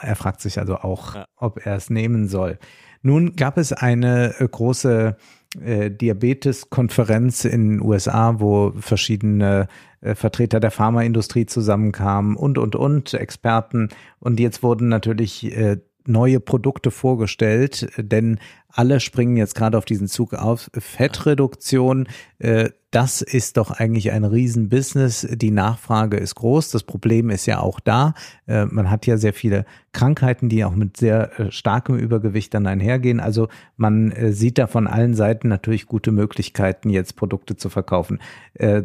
Er 0.00 0.16
fragt 0.16 0.40
sich 0.40 0.58
also 0.58 0.76
auch, 0.76 1.16
ob 1.36 1.64
er 1.66 1.76
es 1.76 1.90
nehmen 1.90 2.28
soll. 2.28 2.58
Nun 3.02 3.36
gab 3.36 3.58
es 3.58 3.72
eine 3.72 4.34
äh, 4.38 4.46
große 4.48 5.16
äh, 5.60 5.90
Diabetes-Konferenz 5.90 7.44
in 7.44 7.68
den 7.68 7.82
USA, 7.82 8.38
wo 8.38 8.72
verschiedene 8.78 9.66
äh, 10.00 10.14
Vertreter 10.14 10.60
der 10.60 10.70
Pharmaindustrie 10.70 11.46
zusammenkamen 11.46 12.36
und, 12.36 12.58
und, 12.58 12.76
und, 12.76 13.14
Experten. 13.14 13.88
Und 14.20 14.40
jetzt 14.40 14.62
wurden 14.62 14.88
natürlich 14.88 15.44
äh, 15.56 15.78
neue 16.08 16.40
Produkte 16.40 16.90
vorgestellt, 16.90 17.88
denn 17.96 18.38
alle 18.70 19.00
springen 19.00 19.36
jetzt 19.36 19.54
gerade 19.54 19.78
auf 19.78 19.86
diesen 19.86 20.08
Zug 20.08 20.34
auf. 20.34 20.70
Fettreduktion, 20.74 22.06
äh, 22.38 22.70
das 22.90 23.22
ist 23.22 23.56
doch 23.56 23.70
eigentlich 23.70 24.12
ein 24.12 24.24
Riesenbusiness. 24.24 25.26
Die 25.30 25.50
Nachfrage 25.50 26.16
ist 26.16 26.34
groß. 26.34 26.70
Das 26.70 26.82
Problem 26.84 27.30
ist 27.30 27.46
ja 27.46 27.60
auch 27.60 27.80
da. 27.80 28.14
Äh, 28.46 28.66
man 28.66 28.90
hat 28.90 29.06
ja 29.06 29.16
sehr 29.16 29.32
viele 29.32 29.64
Krankheiten, 29.92 30.48
die 30.48 30.64
auch 30.64 30.74
mit 30.74 30.96
sehr 30.96 31.40
äh, 31.40 31.50
starkem 31.50 31.96
Übergewicht 31.96 32.52
dann 32.54 32.66
einhergehen. 32.66 33.20
Also 33.20 33.48
man 33.76 34.14
sieht 34.32 34.58
da 34.58 34.66
von 34.66 34.86
allen 34.86 35.14
Seiten 35.14 35.48
natürlich 35.48 35.86
gute 35.86 36.12
Möglichkeiten, 36.12 36.90
jetzt 36.90 37.16
Produkte 37.16 37.56
zu 37.56 37.68
verkaufen. 37.68 38.18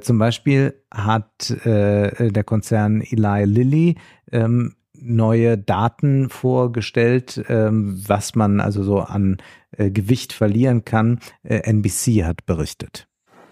Zum 0.02 0.20
Beispiel 0.20 0.76
hat 0.92 1.56
der 1.66 2.44
Konzern 2.44 3.02
Eli 3.02 3.46
Lilly 3.46 3.96
ähm, 4.32 4.76
neue 5.04 5.58
Daten 5.58 6.30
vorgestellt, 6.30 7.44
ähm, 7.50 8.02
was 8.08 8.36
man 8.36 8.60
also 8.60 8.84
so 8.84 9.00
an 9.00 9.38
äh, 9.78 9.90
Gewicht 9.90 10.34
verlieren 10.34 10.86
kann. 10.86 11.20
Äh, 11.44 11.70
NBC 11.70 12.24
hat 12.24 12.46
berichtet. 12.46 13.08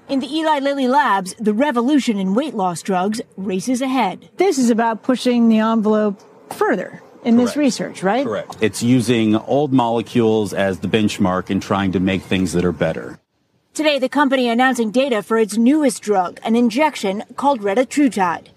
In 0.07 0.19
the 0.19 0.27
Eli 0.27 0.59
Lilly 0.59 0.88
labs, 0.88 1.35
the 1.39 1.53
revolution 1.53 2.17
in 2.19 2.35
weight 2.35 2.53
loss 2.53 2.81
drugs 2.81 3.21
races 3.38 3.81
ahead. 3.81 4.30
This 4.38 4.57
is 4.57 4.69
about 4.69 5.03
pushing 5.03 5.47
the 5.47 5.59
envelope 5.59 6.19
further 6.49 7.01
in 7.23 7.38
this 7.38 7.55
research, 7.55 8.03
right? 8.03 8.25
Correct. 8.25 8.57
It's 8.61 8.83
using 8.83 9.35
old 9.35 9.71
molecules 9.71 10.53
as 10.53 10.80
the 10.80 10.88
benchmark 10.88 11.49
and 11.49 11.61
trying 11.61 11.93
to 11.93 11.99
make 11.99 12.23
things 12.23 12.51
that 12.53 12.65
are 12.65 12.73
better. 12.73 13.19
Today, 13.73 13.99
the 13.99 14.09
company 14.09 14.49
announcing 14.49 14.91
data 14.91 15.23
for 15.23 15.38
its 15.38 15.55
newest 15.55 16.01
drug, 16.01 16.39
an 16.43 16.57
injection 16.57 17.23
called 17.38 17.61
retatrutide. 17.61 18.47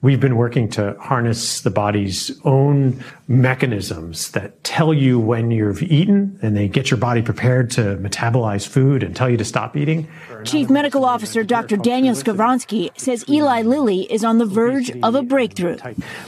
We've 0.00 0.20
been 0.20 0.36
working 0.36 0.68
to 0.70 0.96
harness 1.00 1.60
the 1.62 1.70
body's 1.70 2.30
own 2.44 3.02
mechanisms 3.26 4.30
that 4.30 4.62
tell 4.62 4.94
you 4.94 5.18
when 5.18 5.50
you've 5.50 5.82
eaten 5.82 6.38
and 6.40 6.56
they 6.56 6.68
get 6.68 6.88
your 6.88 6.98
body 6.98 7.20
prepared 7.20 7.72
to 7.72 7.96
metabolize 7.96 8.64
food 8.64 9.02
and 9.02 9.16
tell 9.16 9.28
you 9.28 9.36
to 9.36 9.44
stop 9.44 9.76
eating. 9.76 10.06
Chief 10.44 10.70
Medical 10.70 11.04
Officer 11.04 11.42
Dr. 11.42 11.76
Daniel 11.76 12.14
Skavronsky 12.14 12.96
says 12.96 13.24
Eli 13.28 13.62
Lilly 13.62 14.02
is 14.12 14.22
on 14.22 14.38
the 14.38 14.46
verge 14.46 14.90
of 15.02 15.16
a 15.16 15.22
breakthrough. 15.22 15.78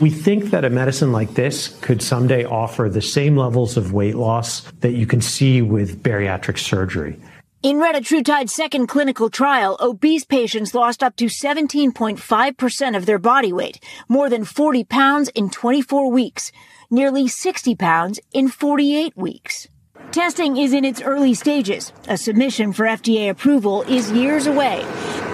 We 0.01 0.11
think 0.11 0.47
that 0.47 0.65
a 0.65 0.71
medicine 0.71 1.13
like 1.13 1.35
this 1.35 1.69
could 1.81 2.03
someday 2.03 2.45
offer 2.45 2.89
the 2.89 3.01
same 3.01 3.37
levels 3.37 3.77
of 3.77 3.93
weight 3.93 4.17
loss 4.17 4.63
that 4.81 4.93
you 4.93 5.07
can 5.07 5.21
see 5.21 5.63
with 5.63 6.03
bariatric 6.03 6.59
surgery. 6.59 7.17
In 7.63 7.79
retatrutide's 7.79 8.55
second 8.55 8.87
clinical 8.87 9.29
trial, 9.29 9.77
obese 9.81 10.25
patients 10.25 10.75
lost 10.75 11.03
up 11.03 11.15
to 11.17 11.27
17.5% 11.27 12.97
of 12.97 13.05
their 13.05 13.19
body 13.19 13.53
weight, 13.53 13.85
more 14.09 14.31
than 14.31 14.47
40 14.47 14.85
pounds 14.85 15.29
in 15.35 15.51
24 15.51 16.11
weeks, 16.11 16.53
nearly 16.91 17.29
60 17.29 17.75
pounds 17.75 18.19
in 18.33 18.49
48 18.49 19.15
weeks. 19.15 19.69
Testing 20.11 20.57
is 20.57 20.73
in 20.73 20.87
its 20.87 21.03
early 21.03 21.35
stages. 21.35 21.93
A 22.09 22.17
submission 22.17 22.73
for 22.73 22.87
FDA 22.87 23.29
approval 23.29 23.83
is 23.83 24.11
years 24.11 24.47
away. 24.47 24.83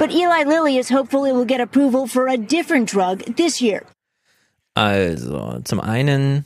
But 0.00 0.10
Eli 0.10 0.42
Lilly 0.42 0.78
is 0.78 0.88
hopeful 0.88 1.26
it 1.26 1.32
will 1.32 1.44
get 1.44 1.60
approval 1.60 2.08
for 2.08 2.26
a 2.26 2.36
different 2.36 2.88
drug 2.88 3.20
this 3.36 3.62
year. 3.62 3.86
Uh, 4.74 5.14
also, 5.14 5.62
zum 5.64 5.80
einen 5.80 6.44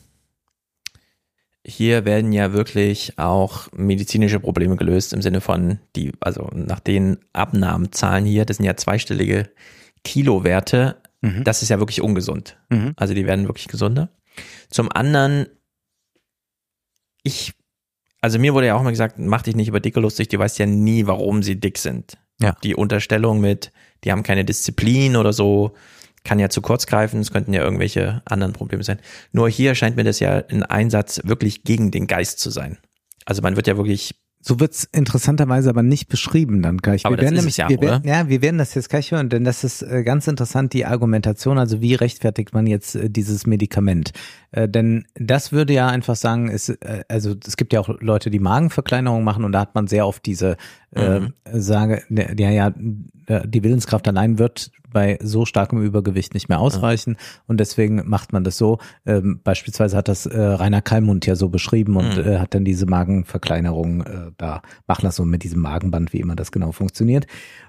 hier 1.65 2.05
werden 2.05 2.31
ja 2.33 2.53
wirklich 2.53 3.17
auch 3.17 3.67
medizinische 3.71 4.39
Probleme 4.39 4.77
gelöst 4.77 5.13
im 5.13 5.21
Sinne 5.21 5.41
von 5.41 5.79
die, 5.95 6.11
also 6.19 6.49
nach 6.53 6.79
den 6.79 7.19
Abnahmezahlen 7.33 8.25
hier, 8.25 8.45
das 8.45 8.57
sind 8.57 8.65
ja 8.65 8.75
zweistellige 8.75 9.49
Kilowerte, 10.03 10.97
mhm. 11.21 11.43
das 11.43 11.61
ist 11.61 11.69
ja 11.69 11.79
wirklich 11.79 12.01
ungesund. 12.01 12.57
Mhm. 12.69 12.93
Also 12.95 13.13
die 13.13 13.27
werden 13.27 13.47
wirklich 13.47 13.67
gesunder. 13.67 14.09
Zum 14.69 14.91
anderen, 14.91 15.47
ich, 17.21 17.53
also 18.21 18.39
mir 18.39 18.53
wurde 18.53 18.67
ja 18.67 18.75
auch 18.75 18.83
mal 18.83 18.89
gesagt, 18.89 19.19
mach 19.19 19.43
dich 19.43 19.55
nicht 19.55 19.67
über 19.67 19.79
Dicke 19.79 19.99
lustig, 19.99 20.29
du 20.29 20.39
weißt 20.39 20.57
ja 20.57 20.65
nie, 20.65 21.05
warum 21.05 21.43
sie 21.43 21.59
dick 21.59 21.77
sind. 21.77 22.17
Ja. 22.41 22.55
Die 22.63 22.75
Unterstellung 22.75 23.39
mit, 23.39 23.71
die 24.03 24.11
haben 24.11 24.23
keine 24.23 24.45
Disziplin 24.45 25.15
oder 25.15 25.31
so, 25.31 25.75
kann 26.23 26.39
ja 26.39 26.49
zu 26.49 26.61
kurz 26.61 26.85
greifen, 26.87 27.19
es 27.19 27.31
könnten 27.31 27.53
ja 27.53 27.63
irgendwelche 27.63 28.21
anderen 28.25 28.53
Probleme 28.53 28.83
sein. 28.83 28.99
Nur 29.31 29.49
hier 29.49 29.75
scheint 29.75 29.95
mir 29.95 30.03
das 30.03 30.19
ja 30.19 30.43
ein 30.49 30.63
Einsatz 30.63 31.21
wirklich 31.23 31.63
gegen 31.63 31.91
den 31.91 32.07
Geist 32.07 32.39
zu 32.39 32.49
sein. 32.49 32.77
Also 33.25 33.41
man 33.41 33.55
wird 33.55 33.67
ja 33.67 33.77
wirklich 33.77 34.15
so 34.43 34.59
wird's 34.59 34.87
interessanterweise 34.91 35.69
aber 35.69 35.83
nicht 35.83 36.09
beschrieben 36.09 36.61
dann 36.61 36.77
gleich. 36.77 37.05
Aber 37.05 37.15
wir 37.15 37.21
werden 37.21 37.35
nämlich, 37.35 37.57
ja, 37.57 37.69
wir 37.69 37.79
werden, 37.79 38.07
ja, 38.07 38.27
wir 38.27 38.41
werden 38.41 38.57
das 38.57 38.73
jetzt 38.73 38.89
gleich 38.89 39.11
hören, 39.11 39.29
denn 39.29 39.43
das 39.43 39.63
ist 39.63 39.83
äh, 39.83 40.03
ganz 40.03 40.27
interessant, 40.27 40.73
die 40.73 40.85
Argumentation, 40.85 41.59
also 41.59 41.81
wie 41.81 41.93
rechtfertigt 41.93 42.53
man 42.53 42.65
jetzt 42.65 42.95
äh, 42.95 43.09
dieses 43.09 43.45
Medikament? 43.45 44.11
Äh, 44.51 44.67
denn 44.67 45.05
das 45.15 45.51
würde 45.51 45.73
ja 45.73 45.87
einfach 45.87 46.15
sagen, 46.15 46.49
es, 46.49 46.69
äh, 46.69 47.03
also 47.07 47.35
es 47.45 47.55
gibt 47.55 47.71
ja 47.71 47.79
auch 47.79 47.89
Leute, 47.99 48.31
die 48.31 48.39
Magenverkleinerung 48.39 49.23
machen 49.23 49.45
und 49.45 49.51
da 49.51 49.59
hat 49.59 49.75
man 49.75 49.87
sehr 49.87 50.07
oft 50.07 50.25
diese 50.25 50.57
äh, 50.95 51.19
mhm. 51.19 51.33
Sage, 51.53 52.01
ja, 52.09 52.49
ja, 52.49 52.73
die 52.75 53.63
Willenskraft 53.63 54.07
allein 54.07 54.39
wird 54.39 54.71
bei 54.91 55.17
so 55.21 55.45
starkem 55.45 55.81
Übergewicht 55.81 56.33
nicht 56.33 56.49
mehr 56.49 56.59
ausreichen 56.59 57.15
ja. 57.17 57.41
und 57.47 57.59
deswegen 57.59 58.07
macht 58.07 58.33
man 58.33 58.43
das 58.43 58.57
so. 58.57 58.79
Ähm, 59.05 59.41
beispielsweise 59.43 59.97
hat 59.97 60.07
das 60.07 60.25
äh, 60.25 60.39
Rainer 60.39 60.81
Kallmund 60.81 61.25
ja 61.25 61.35
so 61.35 61.49
beschrieben 61.49 61.97
und 61.97 62.17
mhm. 62.17 62.23
äh, 62.23 62.39
hat 62.39 62.53
dann 62.53 62.65
diese 62.65 62.85
Magenverkleinerung 62.85 64.01
äh, 64.01 64.31
da 64.37 64.61
machen 64.87 65.03
lassen 65.03 65.29
mit 65.29 65.43
diesem 65.43 65.61
Magenband, 65.61 66.13
wie 66.13 66.19
immer 66.19 66.35
das 66.35 66.51
genau 66.51 66.71
funktioniert. 66.71 67.27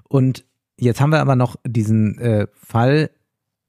Und 0.08 0.44
jetzt 0.78 1.00
haben 1.00 1.10
wir 1.10 1.20
aber 1.20 1.36
noch 1.36 1.56
diesen 1.64 2.18
äh, 2.18 2.46
Fall, 2.52 3.10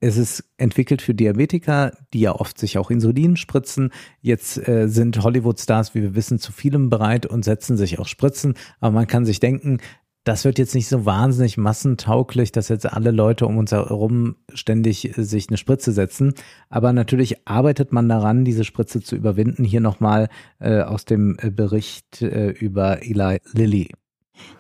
es 0.04 0.18
ist 0.18 0.44
entwickelt 0.58 1.02
für 1.02 1.14
Diabetiker, 1.14 1.94
die 2.14 2.20
ja 2.20 2.34
oft 2.34 2.58
sich 2.58 2.78
auch 2.78 2.92
Insulin 2.92 3.38
spritzen. 3.38 3.92
Jetzt 4.20 4.68
äh, 4.68 4.90
sind 4.90 5.24
Hollywood-Stars, 5.24 5.96
wie 5.96 6.02
wir 6.02 6.14
wissen, 6.14 6.40
zu 6.40 6.52
vielem 6.52 6.90
bereit 6.90 7.26
und 7.26 7.46
setzen 7.46 7.78
sich 7.78 8.00
auch 8.00 8.08
Spritzen. 8.08 8.56
Aber 8.82 8.92
man 8.92 9.08
kann 9.08 9.24
sich 9.24 9.40
denken, 9.40 9.78
das 10.24 10.46
wird 10.46 10.58
jetzt 10.58 10.74
nicht 10.74 10.88
so 10.88 11.06
wahnsinnig 11.06 11.58
massentauglich, 11.58 12.52
dass 12.52 12.70
jetzt 12.70 12.92
alle 12.92 13.12
Leute 13.12 13.46
um 13.46 13.58
uns 13.58 13.72
herum 13.72 14.36
ständig 14.54 15.18
äh, 15.18 15.24
sich 15.24 15.50
eine 15.50 15.58
Spritze 15.58 15.92
setzen. 15.92 16.34
Aber 16.70 16.94
natürlich 16.94 17.48
arbeitet 17.48 17.92
man 17.92 18.08
daran, 18.08 18.46
diese 18.46 18.64
Spritze 18.64 19.02
zu 19.02 19.16
überwinden. 19.16 19.64
Hier 19.64 19.82
nochmal 19.82 20.30
äh, 20.60 20.82
aus 20.82 21.06
dem 21.06 21.38
äh, 21.42 21.50
Bericht 21.50 22.22
äh, 22.22 22.52
über 22.52 23.04
Eli 23.04 23.40
Lilly. 23.54 23.90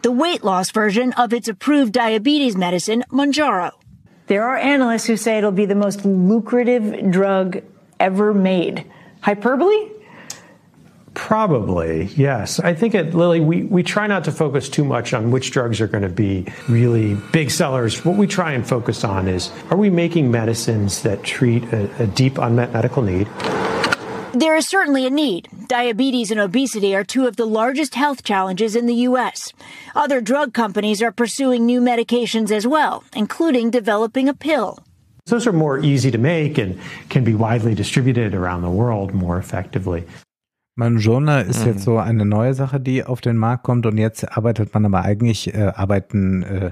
The 0.03 0.09
weight 0.09 0.43
loss 0.43 0.69
version 0.71 1.13
of 1.13 1.33
its 1.33 1.49
approved 1.49 1.95
diabetes 1.95 2.55
medicine, 2.55 3.03
Monjaro. 3.09 3.71
There 4.27 4.43
are 4.43 4.57
analysts 4.57 5.07
who 5.07 5.17
say 5.17 5.37
it'll 5.37 5.51
be 5.51 5.65
the 5.65 5.75
most 5.75 6.05
lucrative 6.05 7.11
drug 7.11 7.61
ever 7.99 8.33
made. 8.33 8.85
Hyperbole? 9.21 9.91
Probably, 11.13 12.05
yes. 12.15 12.59
I 12.59 12.73
think 12.73 12.95
at 12.95 13.13
Lilly, 13.13 13.39
we, 13.39 13.63
we 13.63 13.83
try 13.83 14.07
not 14.07 14.23
to 14.25 14.31
focus 14.31 14.67
too 14.67 14.83
much 14.83 15.13
on 15.13 15.29
which 15.31 15.51
drugs 15.51 15.79
are 15.79 15.87
going 15.87 16.03
to 16.03 16.09
be 16.09 16.45
really 16.67 17.15
big 17.31 17.51
sellers. 17.51 18.03
What 18.03 18.17
we 18.17 18.25
try 18.25 18.53
and 18.53 18.67
focus 18.67 19.03
on 19.03 19.27
is 19.27 19.51
are 19.69 19.77
we 19.77 19.89
making 19.89 20.31
medicines 20.31 21.03
that 21.03 21.23
treat 21.23 21.63
a, 21.65 22.03
a 22.03 22.07
deep 22.07 22.37
unmet 22.37 22.73
medical 22.73 23.03
need? 23.03 23.27
There 24.33 24.55
is 24.55 24.67
certainly 24.67 25.05
a 25.05 25.11
need. 25.11 25.47
Diabetes 25.67 26.31
and 26.31 26.39
obesity 26.39 26.95
are 26.95 27.03
two 27.03 27.27
of 27.27 27.35
the 27.35 27.45
largest 27.45 27.93
health 27.93 28.23
challenges 28.23 28.75
in 28.75 28.87
the 28.87 28.95
U.S. 29.07 29.53
Other 29.93 30.21
drug 30.21 30.55
companies 30.55 31.03
are 31.03 31.11
pursuing 31.11 31.67
new 31.67 31.79
medications 31.79 32.49
as 32.49 32.65
well, 32.65 33.03
including 33.15 33.69
developing 33.69 34.27
a 34.27 34.33
pill. 34.33 34.79
Those 35.27 35.45
are 35.45 35.53
more 35.53 35.77
easy 35.77 36.09
to 36.09 36.17
make 36.17 36.57
and 36.57 36.79
can 37.09 37.23
be 37.23 37.35
widely 37.35 37.75
distributed 37.75 38.33
around 38.33 38.63
the 38.63 38.71
world 38.71 39.13
more 39.13 39.37
effectively. 39.37 40.03
Manjona 40.75 41.41
ist 41.41 41.65
mhm. 41.65 41.71
jetzt 41.71 41.83
so 41.83 41.97
eine 41.97 42.25
neue 42.25 42.53
Sache, 42.53 42.79
die 42.79 43.03
auf 43.03 43.21
den 43.21 43.37
Markt 43.37 43.63
kommt 43.63 43.85
und 43.85 43.97
jetzt 43.97 44.35
arbeitet 44.35 44.73
man 44.73 44.85
aber 44.85 45.03
eigentlich, 45.03 45.53
äh, 45.53 45.71
arbeiten 45.75 46.43
äh, 46.43 46.71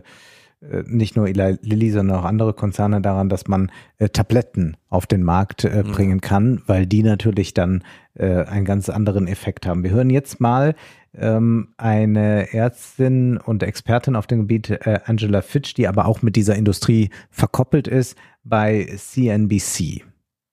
äh 0.61 0.83
nicht 0.87 1.15
nur 1.15 1.27
Eli 1.27 1.57
Lilly, 1.61 1.91
sondern 1.91 2.17
auch 2.17 2.25
andere 2.25 2.53
Konzerne 2.53 3.01
daran, 3.01 3.29
dass 3.29 3.47
man 3.47 3.71
äh, 3.99 4.09
Tabletten 4.09 4.77
auf 4.89 5.05
den 5.05 5.23
Markt 5.23 5.65
äh, 5.65 5.83
mhm. 5.83 5.91
bringen 5.91 6.21
kann, 6.21 6.61
weil 6.65 6.87
die 6.87 7.03
natürlich 7.03 7.53
dann 7.53 7.83
äh, 8.15 8.43
einen 8.45 8.65
ganz 8.65 8.89
anderen 8.89 9.27
Effekt 9.27 9.67
haben. 9.67 9.83
Wir 9.83 9.91
hören 9.91 10.09
jetzt 10.09 10.39
mal 10.39 10.73
ähm, 11.15 11.69
eine 11.77 12.53
Ärztin 12.53 13.37
und 13.37 13.63
Expertin 13.63 14.15
auf 14.15 14.27
dem 14.27 14.39
Gebiet, 14.39 14.69
äh, 14.69 14.99
Angela 15.05 15.41
Fitch, 15.41 15.73
die 15.73 15.87
aber 15.87 16.05
auch 16.05 16.21
mit 16.21 16.35
dieser 16.35 16.55
Industrie 16.55 17.09
verkoppelt 17.29 17.87
ist 17.87 18.17
bei 18.43 18.87
CNBC. 18.95 20.03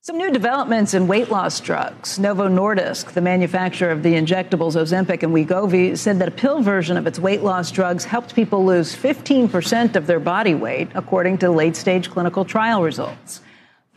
Some 0.09 0.17
new 0.17 0.31
developments 0.31 0.95
in 0.95 1.07
weight 1.07 1.29
loss 1.29 1.61
drugs. 1.61 2.19
Novo 2.19 2.49
Nordisk, 2.49 3.13
the 3.13 3.21
manufacturer 3.21 3.91
of 3.91 4.03
the 4.03 4.15
injectables 4.15 4.75
Ozempic 4.75 5.23
and 5.23 5.35
Wegovy, 5.35 5.99
said 5.99 6.19
that 6.21 6.29
a 6.29 6.31
pill 6.31 6.63
version 6.63 6.97
of 6.97 7.07
its 7.07 7.19
weight 7.19 7.43
loss 7.43 7.71
drugs 7.71 8.07
helped 8.07 8.35
people 8.35 8.65
lose 8.65 8.97
15% 8.97 9.97
of 9.97 10.07
their 10.07 10.19
body 10.19 10.55
weight, 10.55 10.89
according 10.95 11.37
to 11.37 11.51
late 11.51 11.77
stage 11.77 12.09
clinical 12.09 12.47
trial 12.47 12.83
results. 12.83 13.43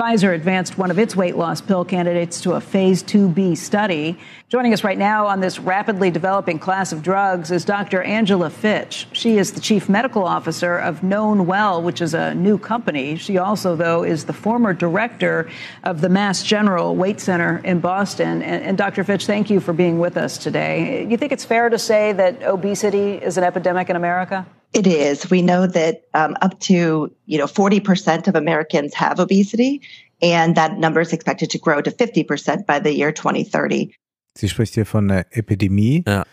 Pfizer 0.02 0.34
advanced 0.34 0.80
one 0.80 0.90
of 0.90 0.98
its 0.98 1.16
weight 1.16 1.38
loss 1.38 1.62
pill 1.62 1.86
candidates 1.86 2.42
to 2.42 2.54
a 2.54 2.60
phase 2.60 3.04
2B 3.04 3.56
study. 3.56 4.18
Joining 4.50 4.74
us 4.74 4.84
right 4.84 4.98
now 4.98 5.28
on 5.28 5.42
this 5.42 5.60
rapidly 5.60 6.10
developing 6.10 6.58
class 6.58 6.92
of 6.92 7.04
drugs 7.04 7.52
is 7.52 7.64
Dr. 7.66 8.02
Angela 8.02 8.50
Fitch. 8.50 9.06
She 9.12 9.38
is 9.38 9.52
the 9.52 9.60
chief 9.60 9.90
medical 9.90 10.24
officer 10.24 10.76
of 10.76 11.04
Known 11.04 11.46
Well, 11.46 11.84
which 11.84 12.02
is 12.02 12.16
a 12.16 12.34
new 12.34 12.58
company. 12.58 13.16
She 13.16 13.38
also, 13.38 13.76
though, 13.76 14.04
is 14.04 14.26
the 14.26 14.34
former 14.34 14.74
director 14.74 15.48
of 15.84 16.02
the 16.02 16.10
Mass 16.10 16.42
General 16.42 16.96
Weight 16.96 17.20
Center 17.20 17.60
in 17.64 17.80
Boston. 17.80 18.42
And, 18.42 18.64
and 18.64 18.78
Dr. 18.80 19.04
Fitch, 19.04 19.28
thank 19.28 19.52
you 19.52 19.60
for 19.60 19.72
being 19.72 20.00
with 20.00 20.18
us 20.18 20.40
today. 20.40 21.06
You 21.08 21.16
think 21.16 21.32
it's 21.32 21.46
fair 21.46 21.70
to 21.70 21.78
say 21.78 22.12
that 22.14 22.42
obesity 22.42 23.18
is 23.18 23.38
an 23.38 23.44
epidemic 23.44 23.92
in 23.92 23.96
America? 23.96 24.48
It 24.74 24.88
is. 24.88 25.30
We 25.30 25.42
know 25.42 25.68
that 25.68 26.04
um, 26.14 26.36
up 26.42 26.60
to 26.62 27.12
you 27.26 27.38
know 27.38 27.48
40% 27.48 28.28
of 28.28 28.36
Americans 28.36 28.94
have 28.94 29.20
obesity, 29.20 29.82
and 30.22 30.56
that 30.56 30.78
number 30.78 31.02
is 31.02 31.12
expected 31.12 31.50
to 31.52 31.58
grow 31.58 31.82
to 31.82 31.92
50% 31.92 32.66
by 32.66 32.80
the 32.80 32.92
year 32.92 33.12
2030. 33.14 33.94
Sie 34.38 34.48
spricht 34.48 34.74
hier 34.74 34.86
von 34.86 35.12
einer 35.12 35.26
Epidemie. 35.32 36.04
Ja. 36.08 36.24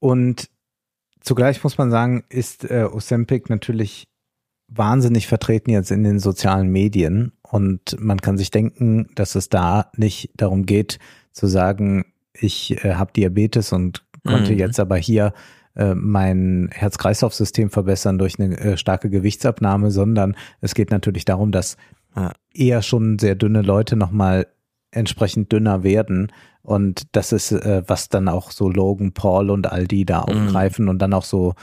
Und 0.00 0.50
zugleich 1.20 1.62
muss 1.64 1.78
man 1.78 1.90
sagen, 1.90 2.24
ist 2.28 2.64
äh, 2.64 2.84
Ozempic 2.84 3.48
natürlich 3.48 4.04
wahnsinnig 4.68 5.26
vertreten 5.26 5.70
jetzt 5.70 5.90
in 5.90 6.04
den 6.04 6.18
sozialen 6.18 6.68
Medien. 6.68 7.32
Und 7.42 7.96
man 7.98 8.20
kann 8.20 8.38
sich 8.38 8.50
denken, 8.50 9.08
dass 9.14 9.34
es 9.34 9.48
da 9.48 9.90
nicht 9.96 10.30
darum 10.36 10.66
geht, 10.66 10.98
zu 11.32 11.46
sagen, 11.46 12.04
ich 12.34 12.84
äh, 12.84 12.94
habe 12.94 13.12
Diabetes 13.12 13.72
und 13.72 14.04
konnte 14.26 14.52
mhm. 14.52 14.58
jetzt 14.58 14.80
aber 14.80 14.96
hier 14.96 15.32
äh, 15.74 15.94
mein 15.94 16.70
Herz-Kreislauf-System 16.72 17.70
verbessern 17.70 18.18
durch 18.18 18.38
eine 18.38 18.56
äh, 18.58 18.76
starke 18.76 19.10
Gewichtsabnahme, 19.10 19.90
sondern 19.90 20.36
es 20.60 20.74
geht 20.74 20.90
natürlich 20.90 21.24
darum, 21.24 21.52
dass 21.52 21.76
eher 22.52 22.82
schon 22.82 23.18
sehr 23.18 23.34
dünne 23.34 23.62
Leute 23.62 23.96
nochmal 23.96 24.46
entsprechend 24.90 25.50
dünner 25.50 25.82
werden. 25.82 26.30
Und 26.62 27.16
das 27.16 27.32
ist, 27.32 27.50
äh, 27.50 27.82
was 27.86 28.08
dann 28.08 28.28
auch 28.28 28.52
so 28.52 28.70
Logan 28.70 29.12
Paul 29.12 29.50
und 29.50 29.70
all 29.72 29.86
die 29.86 30.04
da 30.04 30.20
mhm. 30.20 30.46
aufgreifen 30.46 30.84
mhm. 30.84 30.90
und 30.90 30.98
dann 30.98 31.12
auch 31.12 31.24
so 31.24 31.54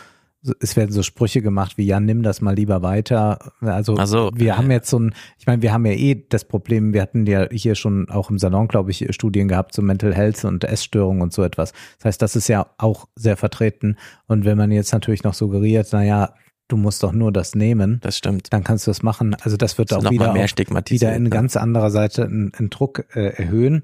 es 0.60 0.76
werden 0.78 0.92
so 0.92 1.04
Sprüche 1.04 1.42
gemacht 1.42 1.78
wie, 1.78 1.86
ja, 1.86 2.00
nimm 2.00 2.24
das 2.24 2.42
mal 2.42 2.56
lieber 2.56 2.82
weiter. 2.82 3.52
Also 3.62 3.96
so, 4.06 4.32
wir 4.34 4.58
haben 4.58 4.72
jetzt 4.72 4.90
so 4.90 5.00
ein, 5.00 5.14
ich 5.38 5.48
meine, 5.48 5.62
wir 5.62 5.74
haben 5.74 5.86
ja 5.86 5.92
eh 5.92 6.26
das 6.30 6.46
Problem, 6.46 6.94
wir 6.94 7.02
hatten 7.02 7.26
ja 7.26 7.50
hier 7.52 7.76
schon 7.76 8.10
auch 8.10 8.30
im 8.30 8.40
Salon, 8.40 8.68
glaube 8.68 8.92
ich, 8.92 9.06
Studien 9.12 9.48
gehabt 9.48 9.74
zu 9.74 9.82
Mental 9.82 10.16
Health 10.16 10.46
und 10.46 10.64
Essstörungen 10.64 11.22
und 11.22 11.34
so 11.34 11.44
etwas. 11.44 11.74
Das 11.98 12.06
heißt, 12.06 12.22
das 12.22 12.36
ist 12.36 12.48
ja 12.48 12.68
auch 12.78 13.08
sehr 13.16 13.36
vertreten. 13.36 13.98
Und 14.28 14.46
wenn 14.46 14.58
man 14.58 14.72
jetzt 14.72 14.94
natürlich 14.94 15.24
noch 15.24 15.34
suggeriert, 15.34 15.92
naja, 15.92 16.34
du 16.70 16.78
musst 16.78 17.04
doch 17.04 17.12
nur 17.12 17.34
das 17.34 17.56
nehmen. 17.56 18.00
Das 18.02 18.18
stimmt. 18.18 18.54
Dann 18.54 18.64
kannst 18.64 18.88
du 18.88 18.92
das 18.92 19.04
machen. 19.04 19.36
Also 19.42 19.58
das 19.58 19.78
wird 19.78 19.92
das 19.92 20.06
auch 20.06 20.12
wieder, 20.12 20.32
mehr 20.32 20.46
auch, 20.46 20.90
wieder 20.90 21.16
in 21.16 21.24
ne? 21.24 21.30
ganz 21.30 21.58
anderer 21.58 21.92
Seite 21.92 22.24
einen, 22.24 22.54
einen 22.54 22.70
Druck 22.70 23.06
äh, 23.14 23.34
erhöhen. 23.36 23.84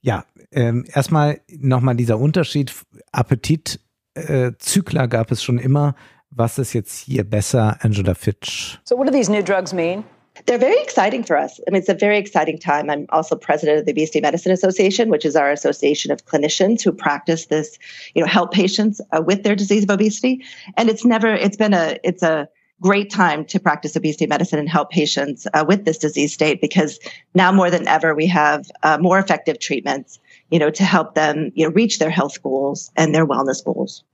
Ja, 0.00 0.24
ähm, 0.52 0.84
erstmal 0.92 1.40
nochmal 1.58 1.96
dieser 1.96 2.18
Unterschied. 2.18 2.74
Appetit, 3.12 3.80
äh, 4.18 4.52
Zykler 4.58 5.08
gab 5.08 5.30
es 5.30 5.42
schon 5.42 5.58
immer. 5.58 5.94
Was 6.30 6.58
ist 6.58 6.72
jetzt 6.74 6.98
hier 6.98 7.24
besser, 7.24 7.78
Angela 7.80 8.14
Fitch? 8.14 8.78
So 8.84 8.96
what 8.96 9.06
do 9.06 9.12
these 9.12 9.30
new 9.30 9.42
drugs 9.42 9.72
mean? 9.72 10.04
They're 10.46 10.58
very 10.58 10.80
exciting 10.80 11.24
for 11.24 11.36
us. 11.36 11.60
I 11.66 11.70
mean, 11.70 11.80
it's 11.80 11.88
a 11.88 11.94
very 11.94 12.16
exciting 12.16 12.58
time. 12.58 12.90
I'm 12.90 13.06
also 13.08 13.34
president 13.34 13.80
of 13.80 13.86
the 13.86 13.92
Obesity 13.92 14.20
Medicine 14.20 14.52
Association, 14.52 15.10
which 15.10 15.24
is 15.24 15.34
our 15.34 15.50
association 15.50 16.12
of 16.12 16.24
clinicians 16.26 16.82
who 16.82 16.92
practice 16.92 17.46
this, 17.46 17.78
you 18.14 18.22
know, 18.22 18.28
help 18.28 18.52
patients 18.52 19.00
uh, 19.12 19.20
with 19.20 19.42
their 19.42 19.56
disease 19.56 19.82
of 19.84 19.90
obesity. 19.90 20.44
And 20.76 20.88
it's 20.88 21.04
never, 21.04 21.34
it's 21.34 21.56
been 21.56 21.74
a, 21.74 21.98
it's 22.04 22.22
a 22.22 22.48
great 22.80 23.10
time 23.10 23.44
to 23.46 23.58
practice 23.58 23.96
obesity 23.96 24.26
medicine 24.26 24.58
and 24.58 24.68
help 24.68 24.90
patients 24.90 25.46
uh, 25.52 25.64
with 25.66 25.84
this 25.84 25.98
disease 25.98 26.32
state 26.32 26.60
because 26.60 27.00
now 27.34 27.50
more 27.50 27.70
than 27.70 27.88
ever 27.88 28.14
we 28.14 28.26
have 28.26 28.70
uh, 28.82 28.98
more 29.00 29.18
effective 29.18 29.58
treatments, 29.58 30.20
you 30.50 30.58
know, 30.58 30.70
to 30.70 30.84
help 30.84 31.14
them, 31.14 31.52
you 31.54 31.66
know, 31.66 31.72
reach 31.72 31.98
their 31.98 32.10
health 32.10 32.42
goals 32.42 32.90
and 32.96 33.14
their 33.14 33.26
wellness 33.26 33.64
goals. 33.64 34.04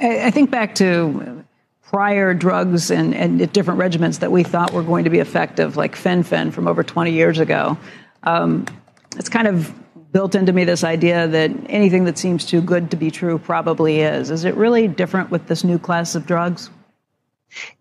I 0.00 0.30
think 0.30 0.50
back 0.50 0.74
to 0.76 1.44
prior 1.82 2.32
drugs 2.34 2.90
and, 2.90 3.14
and 3.14 3.52
different 3.52 3.78
regimens 3.78 4.20
that 4.20 4.32
we 4.32 4.42
thought 4.42 4.72
were 4.72 4.82
going 4.82 5.04
to 5.04 5.10
be 5.10 5.18
effective, 5.18 5.76
like 5.76 5.94
fen-phen 5.94 6.52
from 6.52 6.66
over 6.66 6.82
20 6.82 7.12
years 7.12 7.38
ago. 7.38 7.76
Um, 8.22 8.66
it's 9.16 9.28
kind 9.28 9.46
of 9.46 9.72
built 10.10 10.34
into 10.34 10.52
me 10.52 10.64
this 10.64 10.84
idea 10.84 11.28
that 11.28 11.50
anything 11.68 12.04
that 12.04 12.18
seems 12.18 12.44
too 12.44 12.60
good 12.60 12.90
to 12.90 12.96
be 12.96 13.10
true 13.10 13.38
probably 13.38 14.00
is. 14.00 14.30
Is 14.30 14.44
it 14.44 14.54
really 14.54 14.88
different 14.88 15.30
with 15.30 15.46
this 15.48 15.64
new 15.64 15.78
class 15.78 16.14
of 16.14 16.26
drugs? 16.26 16.70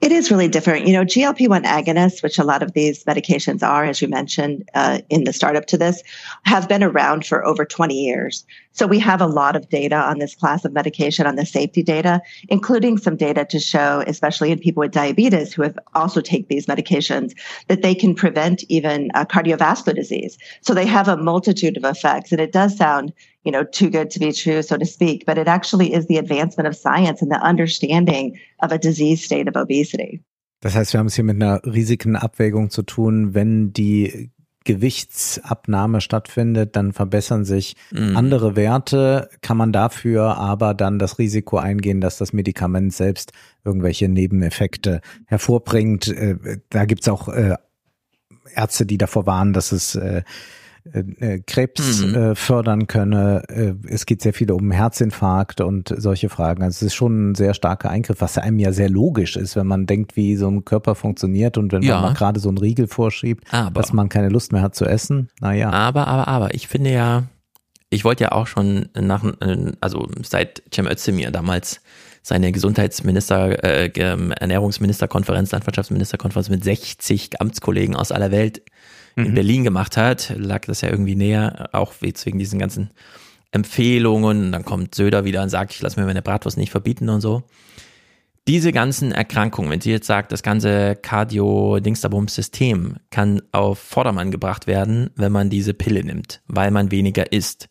It 0.01 0.11
is 0.11 0.31
really 0.31 0.47
different. 0.47 0.87
You 0.87 0.93
know, 0.93 1.05
GLP 1.05 1.47
1 1.47 1.63
agonists, 1.63 2.21
which 2.23 2.37
a 2.37 2.43
lot 2.43 2.63
of 2.63 2.73
these 2.73 3.03
medications 3.05 3.63
are, 3.67 3.85
as 3.85 4.01
you 4.01 4.07
mentioned 4.07 4.69
uh, 4.73 4.99
in 5.09 5.23
the 5.23 5.33
startup 5.33 5.65
to 5.67 5.77
this, 5.77 6.03
have 6.43 6.67
been 6.67 6.83
around 6.83 7.25
for 7.25 7.45
over 7.45 7.65
20 7.65 7.95
years. 7.95 8.45
So 8.73 8.87
we 8.87 8.99
have 8.99 9.21
a 9.21 9.27
lot 9.27 9.55
of 9.55 9.69
data 9.69 9.95
on 9.95 10.19
this 10.19 10.35
class 10.35 10.65
of 10.65 10.73
medication, 10.73 11.27
on 11.27 11.35
the 11.35 11.45
safety 11.45 11.83
data, 11.83 12.21
including 12.49 12.97
some 12.97 13.15
data 13.17 13.45
to 13.45 13.59
show, 13.59 14.03
especially 14.07 14.51
in 14.51 14.59
people 14.59 14.81
with 14.81 14.91
diabetes 14.91 15.53
who 15.53 15.63
have 15.63 15.77
also 15.93 16.21
take 16.21 16.47
these 16.47 16.67
medications, 16.67 17.33
that 17.67 17.81
they 17.81 17.93
can 17.93 18.15
prevent 18.15 18.63
even 18.69 19.09
uh, 19.13 19.25
cardiovascular 19.25 19.95
disease. 19.95 20.37
So 20.61 20.73
they 20.73 20.85
have 20.85 21.07
a 21.07 21.17
multitude 21.17 21.77
of 21.77 21.83
effects. 21.83 22.31
And 22.31 22.39
it 22.39 22.51
does 22.51 22.77
sound 22.77 23.13
you 23.43 23.51
know, 23.51 23.63
too 23.63 23.89
good 23.89 24.11
to 24.11 24.19
be 24.19 24.31
true, 24.31 24.61
so 24.61 24.77
to 24.77 24.85
speak, 24.85 25.25
but 25.25 25.37
it 25.37 25.47
actually 25.47 25.93
is 25.93 26.07
the 26.07 26.17
advancement 26.17 26.67
of 26.67 26.75
science 26.75 27.21
and 27.21 27.31
the 27.31 27.41
understanding 27.41 28.39
of 28.61 28.71
a 28.71 28.77
disease 28.77 29.23
state 29.23 29.47
of 29.47 29.55
obesity. 29.55 30.21
Das 30.61 30.75
heißt, 30.75 30.93
wir 30.93 30.99
haben 30.99 31.07
es 31.07 31.15
hier 31.15 31.23
mit 31.23 31.37
einer 31.37 31.59
Risikenabwägung 31.65 32.69
zu 32.69 32.83
tun. 32.83 33.33
Wenn 33.33 33.73
die 33.73 34.29
Gewichtsabnahme 34.63 36.01
stattfindet, 36.01 36.75
dann 36.75 36.93
verbessern 36.93 37.45
sich 37.45 37.75
mhm. 37.91 38.15
andere 38.15 38.55
Werte, 38.55 39.29
kann 39.41 39.57
man 39.57 39.71
dafür 39.71 40.37
aber 40.37 40.73
dann 40.73 40.99
das 40.99 41.17
Risiko 41.17 41.57
eingehen, 41.57 42.01
dass 42.01 42.17
das 42.17 42.31
Medikament 42.33 42.93
selbst 42.93 43.33
irgendwelche 43.65 44.07
Nebeneffekte 44.07 45.01
hervorbringt. 45.25 46.07
Äh, 46.07 46.59
da 46.69 46.85
gibt's 46.85 47.07
auch 47.07 47.27
äh, 47.27 47.55
Ärzte, 48.53 48.85
die 48.85 48.97
davor 48.97 49.25
warnen, 49.25 49.53
dass 49.53 49.71
es 49.71 49.95
äh, 50.91 50.99
äh, 50.99 51.39
Krebs 51.45 52.01
mhm. 52.01 52.15
äh, 52.15 52.35
fördern 52.35 52.87
könne. 52.87 53.43
Äh, 53.49 53.73
es 53.87 54.05
geht 54.05 54.21
sehr 54.21 54.33
viel 54.33 54.51
um 54.51 54.71
Herzinfarkt 54.71 55.61
und 55.61 55.93
solche 55.95 56.29
Fragen. 56.29 56.63
Also 56.63 56.77
es 56.77 56.81
ist 56.81 56.95
schon 56.95 57.31
ein 57.31 57.35
sehr 57.35 57.53
starker 57.53 57.89
Eingriff, 57.89 58.21
was 58.21 58.37
einem 58.37 58.59
ja 58.59 58.71
sehr 58.71 58.89
logisch 58.89 59.35
ist, 59.35 59.55
wenn 59.55 59.67
man 59.67 59.85
denkt, 59.85 60.15
wie 60.15 60.35
so 60.35 60.47
ein 60.47 60.65
Körper 60.65 60.95
funktioniert 60.95 61.57
und 61.57 61.71
wenn 61.71 61.83
ja. 61.83 62.01
man 62.01 62.13
gerade 62.13 62.39
so 62.39 62.49
einen 62.49 62.57
Riegel 62.57 62.87
vorschiebt, 62.87 63.45
aber, 63.53 63.71
dass 63.79 63.93
man 63.93 64.09
keine 64.09 64.29
Lust 64.29 64.51
mehr 64.51 64.61
hat 64.61 64.75
zu 64.75 64.85
essen. 64.85 65.29
Naja. 65.39 65.69
Aber, 65.69 66.07
aber, 66.07 66.27
aber, 66.27 66.53
ich 66.53 66.67
finde 66.67 66.91
ja, 66.91 67.23
ich 67.89 68.03
wollte 68.03 68.23
ja 68.23 68.31
auch 68.31 68.47
schon 68.47 68.87
nach, 68.99 69.23
also 69.81 70.07
seit 70.23 70.63
Cem 70.73 70.87
Özdemir 70.87 71.29
damals 71.29 71.81
seine 72.23 72.51
Gesundheitsminister, 72.51 73.63
äh, 73.63 73.89
Ernährungsministerkonferenz, 73.89 75.51
Landwirtschaftsministerkonferenz 75.51 76.49
mit 76.49 76.63
60 76.63 77.41
Amtskollegen 77.41 77.95
aus 77.95 78.11
aller 78.11 78.31
Welt 78.31 78.61
in 79.15 79.31
mhm. 79.31 79.35
Berlin 79.35 79.63
gemacht 79.63 79.97
hat, 79.97 80.33
lag 80.35 80.61
das 80.61 80.81
ja 80.81 80.89
irgendwie 80.89 81.15
näher, 81.15 81.69
auch 81.73 81.93
wegen 82.01 82.39
diesen 82.39 82.59
ganzen 82.59 82.91
Empfehlungen. 83.51 84.51
Dann 84.51 84.65
kommt 84.65 84.95
Söder 84.95 85.25
wieder 85.25 85.43
und 85.43 85.49
sagt, 85.49 85.73
ich 85.73 85.81
lasse 85.81 85.99
mir 85.99 86.05
meine 86.05 86.21
Bratwurst 86.21 86.57
nicht 86.57 86.71
verbieten 86.71 87.09
und 87.09 87.21
so. 87.21 87.43
Diese 88.47 88.71
ganzen 88.71 89.11
Erkrankungen, 89.11 89.69
wenn 89.69 89.81
sie 89.81 89.91
jetzt 89.91 90.07
sagt, 90.07 90.31
das 90.31 90.41
ganze 90.41 90.95
Cardio-Dingsterbums-System 90.95 92.95
kann 93.11 93.43
auf 93.51 93.77
Vordermann 93.77 94.31
gebracht 94.31 94.65
werden, 94.65 95.11
wenn 95.15 95.31
man 95.31 95.51
diese 95.51 95.75
Pille 95.75 96.03
nimmt, 96.03 96.41
weil 96.47 96.71
man 96.71 96.89
weniger 96.89 97.31
isst, 97.31 97.69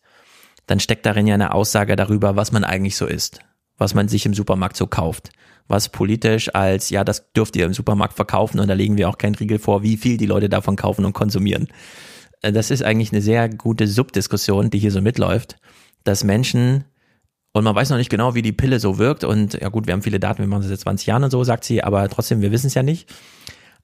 dann 0.67 0.79
steckt 0.79 1.05
darin 1.05 1.27
ja 1.27 1.33
eine 1.33 1.53
Aussage 1.53 1.97
darüber, 1.97 2.37
was 2.37 2.53
man 2.53 2.63
eigentlich 2.63 2.95
so 2.95 3.05
isst, 3.05 3.41
was 3.77 3.93
man 3.93 4.07
sich 4.07 4.25
im 4.25 4.33
Supermarkt 4.33 4.77
so 4.77 4.87
kauft 4.87 5.31
was 5.67 5.89
politisch 5.89 6.53
als, 6.53 6.89
ja, 6.89 7.03
das 7.03 7.31
dürft 7.33 7.55
ihr 7.55 7.65
im 7.65 7.73
Supermarkt 7.73 8.13
verkaufen 8.13 8.59
und 8.59 8.67
da 8.67 8.73
legen 8.73 8.97
wir 8.97 9.09
auch 9.09 9.17
keinen 9.17 9.35
Riegel 9.35 9.59
vor, 9.59 9.83
wie 9.83 9.97
viel 9.97 10.17
die 10.17 10.25
Leute 10.25 10.49
davon 10.49 10.75
kaufen 10.75 11.05
und 11.05 11.13
konsumieren. 11.13 11.67
Äh, 12.41 12.51
das 12.51 12.71
ist 12.71 12.83
eigentlich 12.83 13.11
eine 13.11 13.21
sehr 13.21 13.49
gute 13.49 13.87
Subdiskussion, 13.87 14.69
die 14.69 14.79
hier 14.79 14.91
so 14.91 15.01
mitläuft, 15.01 15.57
dass 16.03 16.23
Menschen, 16.23 16.85
und 17.53 17.63
man 17.63 17.75
weiß 17.75 17.89
noch 17.89 17.97
nicht 17.97 18.09
genau, 18.09 18.35
wie 18.35 18.41
die 18.41 18.53
Pille 18.53 18.79
so 18.79 18.97
wirkt 18.97 19.23
und 19.23 19.53
ja 19.53 19.69
gut, 19.69 19.87
wir 19.87 19.93
haben 19.93 20.01
viele 20.01 20.19
Daten, 20.19 20.39
wir 20.39 20.47
machen 20.47 20.61
das 20.61 20.69
seit 20.69 20.79
20 20.79 21.07
Jahren 21.07 21.23
und 21.23 21.31
so, 21.31 21.43
sagt 21.43 21.63
sie, 21.63 21.83
aber 21.83 22.07
trotzdem, 22.09 22.41
wir 22.41 22.51
wissen 22.51 22.67
es 22.67 22.73
ja 22.73 22.83
nicht. 22.83 23.09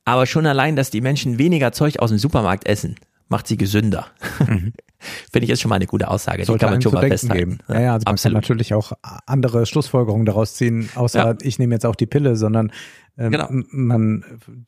Aber 0.05 0.25
schon 0.25 0.45
allein, 0.45 0.75
dass 0.77 0.89
die 0.89 1.01
Menschen 1.01 1.37
weniger 1.37 1.73
Zeug 1.73 1.99
aus 1.99 2.09
dem 2.09 2.17
Supermarkt 2.19 2.65
essen, 2.65 2.95
macht 3.27 3.47
sie 3.47 3.57
gesünder. 3.57 4.07
Mhm. 4.47 4.73
Finde 4.99 5.43
ich 5.43 5.49
jetzt 5.49 5.61
schon 5.61 5.69
mal 5.69 5.75
eine 5.75 5.85
gute 5.85 6.07
Aussage. 6.07 6.45
Sollte 6.45 6.59
die 6.59 6.65
kann 6.65 6.73
man 6.73 6.81
schon 6.81 6.93
mal 6.93 7.07
festhalten. 7.07 7.37
Geben. 7.37 7.59
Ja, 7.67 7.81
ja, 7.81 7.93
also 7.93 8.05
man 8.05 8.13
Absolut. 8.13 8.33
kann 8.33 8.41
natürlich 8.41 8.73
auch 8.73 8.93
andere 9.25 9.65
Schlussfolgerungen 9.65 10.25
daraus 10.25 10.55
ziehen, 10.55 10.89
außer 10.95 11.19
ja. 11.19 11.35
ich 11.41 11.59
nehme 11.59 11.75
jetzt 11.75 11.85
auch 11.85 11.95
die 11.95 12.07
Pille, 12.07 12.35
sondern 12.35 12.71
ähm, 13.17 13.31
genau. 13.31 13.47
man 13.49 14.23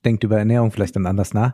denkt 0.05 0.23
über 0.23 0.37
Ernährung 0.37 0.71
vielleicht 0.71 0.95
dann 0.95 1.05
anders 1.05 1.33
nach. 1.33 1.53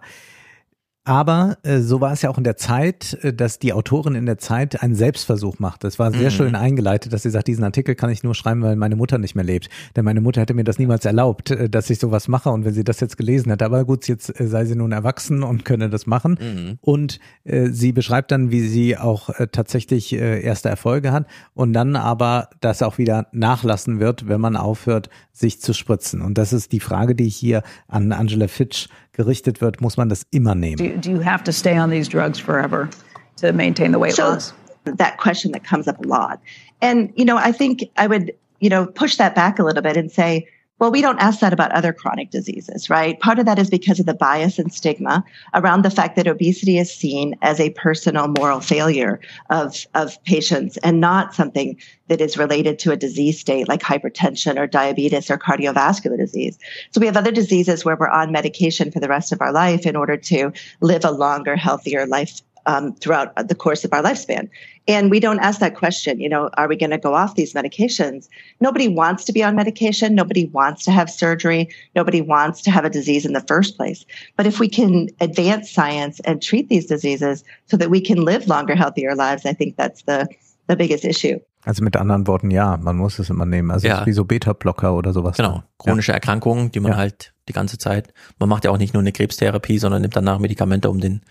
Aber 1.06 1.58
äh, 1.62 1.82
so 1.82 2.02
war 2.02 2.14
es 2.14 2.24
ja 2.24 2.32
auch 2.32 2.38
in 2.40 2.44
der 2.44 2.58
Zeit, 2.58 3.14
äh, 3.22 3.32
dass 3.32 3.60
die 3.60 3.74
Autorin 3.74 4.16
in 4.16 4.26
der 4.26 4.40
Zeit 4.40 4.82
einen 4.82 4.96
Selbstversuch 4.96 5.60
macht. 5.60 5.84
Das 5.84 6.00
war 6.00 6.12
sehr 6.12 6.32
mhm. 6.32 6.36
schön 6.36 6.56
eingeleitet, 6.56 7.14
dass 7.14 7.22
sie 7.22 7.30
sagt, 7.30 7.48
diesen 7.48 7.64
Artikel 7.64 7.94
kann 7.94 8.10
ich 8.10 8.24
nur 8.24 8.34
schreiben, 8.34 8.64
weil 8.64 8.76
meine 8.76 8.96
Mutter 8.96 9.20
nicht 9.20 9.36
mehr 9.36 9.46
lebt. 9.46 9.70
Denn 9.96 10.04
meine 10.04 10.20
Mutter 10.20 10.42
hätte 10.42 10.56
mir 10.56 10.64
das 10.64 10.80
niemals 10.80 11.06
erlaubt, 11.06 11.52
äh, 11.52 11.70
dass 11.70 11.92
ich 11.92 12.00
sowas 12.00 12.28
mache. 12.28 12.50
Und 12.50 12.66
wenn 12.66 12.74
sie 12.74 12.84
das 12.84 13.00
jetzt 13.00 13.18
gelesen 13.18 13.52
hätte, 13.52 13.66
aber 13.66 13.86
gut, 13.86 14.08
jetzt 14.08 14.40
äh, 14.40 14.48
sei 14.48 14.66
sie 14.66 14.76
nun 14.76 14.92
erwachsen 14.92 15.44
und 15.44 15.64
könne 15.64 15.92
das 15.92 16.08
machen. 16.08 16.40
Mhm. 16.42 16.80
Und 16.82 17.20
äh, 17.44 17.68
sie 17.70 17.92
beschreibt 17.92 18.32
dann, 18.32 18.50
wie 18.50 18.62
sie 18.62 18.98
auch 18.98 19.30
äh, 19.30 19.48
tatsächlich 19.52 20.12
äh, 20.12 20.42
erste 20.42 20.70
Erfolge 20.70 21.12
hat 21.12 21.28
und 21.54 21.74
dann 21.74 21.96
aber 21.96 22.50
das 22.62 22.82
auch 22.82 22.98
wieder 22.98 23.28
nachlassen 23.32 24.00
wird, 24.00 24.28
wenn 24.28 24.42
man 24.42 24.56
aufhört, 24.56 25.10
sich 25.34 25.62
zu 25.62 25.74
spritzen. 25.74 26.22
Und 26.22 26.40
das 26.40 26.52
ist 26.52 26.72
die 26.72 26.80
Frage, 26.80 27.14
die 27.14 27.28
ich 27.28 27.36
hier 27.36 27.62
an 27.88 28.12
Angela 28.12 28.48
Fitch 28.48 28.88
gerichtet 29.16 29.62
wird, 29.62 29.82
muss 29.82 29.98
man 29.98 30.10
das 30.10 30.26
immer 30.32 30.56
nehmen. 30.56 30.78
Do, 30.78 30.98
do 30.98 31.10
you 31.10 31.22
have 31.22 31.44
to 31.44 31.52
stay 31.52 31.80
on 31.80 31.90
these 31.90 32.08
drugs 32.08 32.40
forever 32.40 32.90
to 33.38 33.52
maintain 33.54 33.92
the 33.92 34.00
weight 34.00 34.16
so, 34.16 34.30
loss? 34.30 34.54
That 34.84 35.18
question 35.18 35.52
that 35.54 35.64
comes 35.64 35.88
up 35.88 36.04
a 36.04 36.08
lot. 36.08 36.40
And, 36.82 37.12
you 37.16 37.26
know, 37.26 37.38
I 37.38 37.52
think 37.52 37.90
I 37.98 38.08
would, 38.08 38.32
you 38.60 38.70
know, 38.70 38.86
push 38.86 39.18
that 39.18 39.34
back 39.34 39.60
a 39.60 39.64
little 39.64 39.82
bit 39.82 39.98
and 39.98 40.12
say, 40.12 40.48
well, 40.80 40.92
we 40.92 41.02
don't 41.02 41.20
ask 41.20 41.40
that 41.40 41.54
about 41.54 41.72
other 41.72 41.94
chronic 41.94 42.32
diseases, 42.32 42.90
right? 42.90 43.18
Part 43.22 43.40
of 43.40 43.46
that 43.46 43.58
is 43.58 43.70
because 43.70 44.02
of 44.02 44.06
the 44.06 44.14
bias 44.14 44.60
and 44.60 44.74
stigma 44.74 45.24
around 45.54 45.84
the 45.84 45.90
fact 45.90 46.18
that 46.18 46.28
obesity 46.28 46.78
is 46.78 46.94
seen 46.94 47.36
as 47.42 47.62
a 47.62 47.70
personal 47.72 48.28
moral 48.28 48.60
failure 48.60 49.22
of, 49.50 49.86
of 49.96 50.22
patients 50.26 50.76
and 50.78 51.00
not 51.00 51.34
something 51.34 51.78
that 52.10 52.20
is 52.20 52.38
related 52.38 52.78
to 52.80 52.92
a 52.92 52.98
disease 52.98 53.40
state 53.40 53.70
like 53.70 53.82
hypertension 53.82 54.60
or 54.60 54.68
diabetes 54.68 55.32
or 55.32 55.38
cardiovascular 55.38 56.18
disease. 56.18 56.60
So 56.92 57.00
we 57.00 57.08
have 57.08 57.16
other 57.16 57.32
diseases 57.32 57.86
where 57.86 57.96
we're 57.96 58.10
on 58.10 58.34
medication 58.34 58.92
for 58.92 59.00
the 59.00 59.08
rest 59.08 59.32
of 59.32 59.42
our 59.42 59.54
life 59.54 59.86
in 59.86 59.96
order 59.96 60.18
to 60.18 60.52
live 60.82 61.06
a 61.06 61.12
longer, 61.12 61.56
healthier 61.56 62.06
life 62.06 62.42
um, 62.66 62.94
throughout 62.96 63.48
the 63.48 63.56
course 63.56 63.86
of 63.86 63.94
our 63.94 64.02
lifespan. 64.02 64.50
And 64.88 65.10
we 65.10 65.20
don't 65.20 65.40
ask 65.40 65.60
that 65.62 65.76
question, 65.76 66.20
you 66.20 66.30
know, 66.30 66.50
are 66.58 66.68
we 66.68 66.76
going 66.76 66.92
to 66.92 67.00
go 67.00 67.16
off 67.16 67.34
these 67.36 67.54
medications? 67.54 68.30
Nobody 68.62 68.88
wants 68.88 69.26
to 69.26 69.34
be 69.34 69.44
on 69.44 69.56
medication. 69.56 70.14
Nobody 70.14 70.46
wants 70.46 70.84
to 70.86 70.92
have 70.92 71.10
surgery. 71.10 71.70
Nobody 71.96 72.22
wants 72.22 72.62
to 72.64 72.72
have 72.72 72.86
a 72.86 72.90
disease 72.90 73.26
in 73.26 73.34
the 73.34 73.42
first 73.48 73.78
place. 73.78 74.06
But 74.38 74.46
if 74.46 74.60
we 74.60 74.70
can 74.70 75.10
advance 75.22 75.72
science 75.72 76.20
and 76.22 76.40
treat 76.40 76.70
these 76.70 76.86
diseases 76.86 77.44
so 77.66 77.78
that 77.78 77.90
we 77.90 78.00
can 78.00 78.24
live 78.24 78.48
longer, 78.48 78.76
healthier 78.76 79.16
lives, 79.16 79.44
I 79.46 79.54
think 79.54 79.76
that's 79.76 80.04
the, 80.04 80.28
the 80.68 80.76
biggest 80.76 81.04
issue. 81.04 81.40
Also 81.66 81.84
mit 81.84 81.96
anderen 81.98 82.28
Worten, 82.28 82.52
ja, 82.52 82.78
man 82.78 82.96
muss 82.96 83.18
es 83.18 83.32
immer 83.32 83.48
nehmen. 83.48 83.72
Also 83.72 83.88
Ja. 83.88 84.06
wie 84.06 84.12
so 84.14 84.24
Beta-Blocker 84.24 84.94
oder 84.94 85.14
sowas. 85.14 85.36
Genau, 85.38 85.64
chronische 85.80 86.14
Erkrankungen, 86.14 86.72
die 86.72 86.80
man 86.80 86.92
Ja. 86.92 86.98
halt 87.00 87.34
die 87.50 87.54
ganze 87.54 87.80
Zeit, 87.80 88.14
man 88.38 88.50
macht 88.50 88.66
ja 88.66 88.70
auch 88.72 88.78
nicht 88.78 88.94
nur 88.94 89.02
eine 89.02 89.12
Krebstherapie, 89.12 89.80
sondern 89.80 90.04
nimmt 90.04 90.16
danach 90.16 90.38
Medikamente, 90.38 90.92
um 90.92 91.00
den 91.00 91.22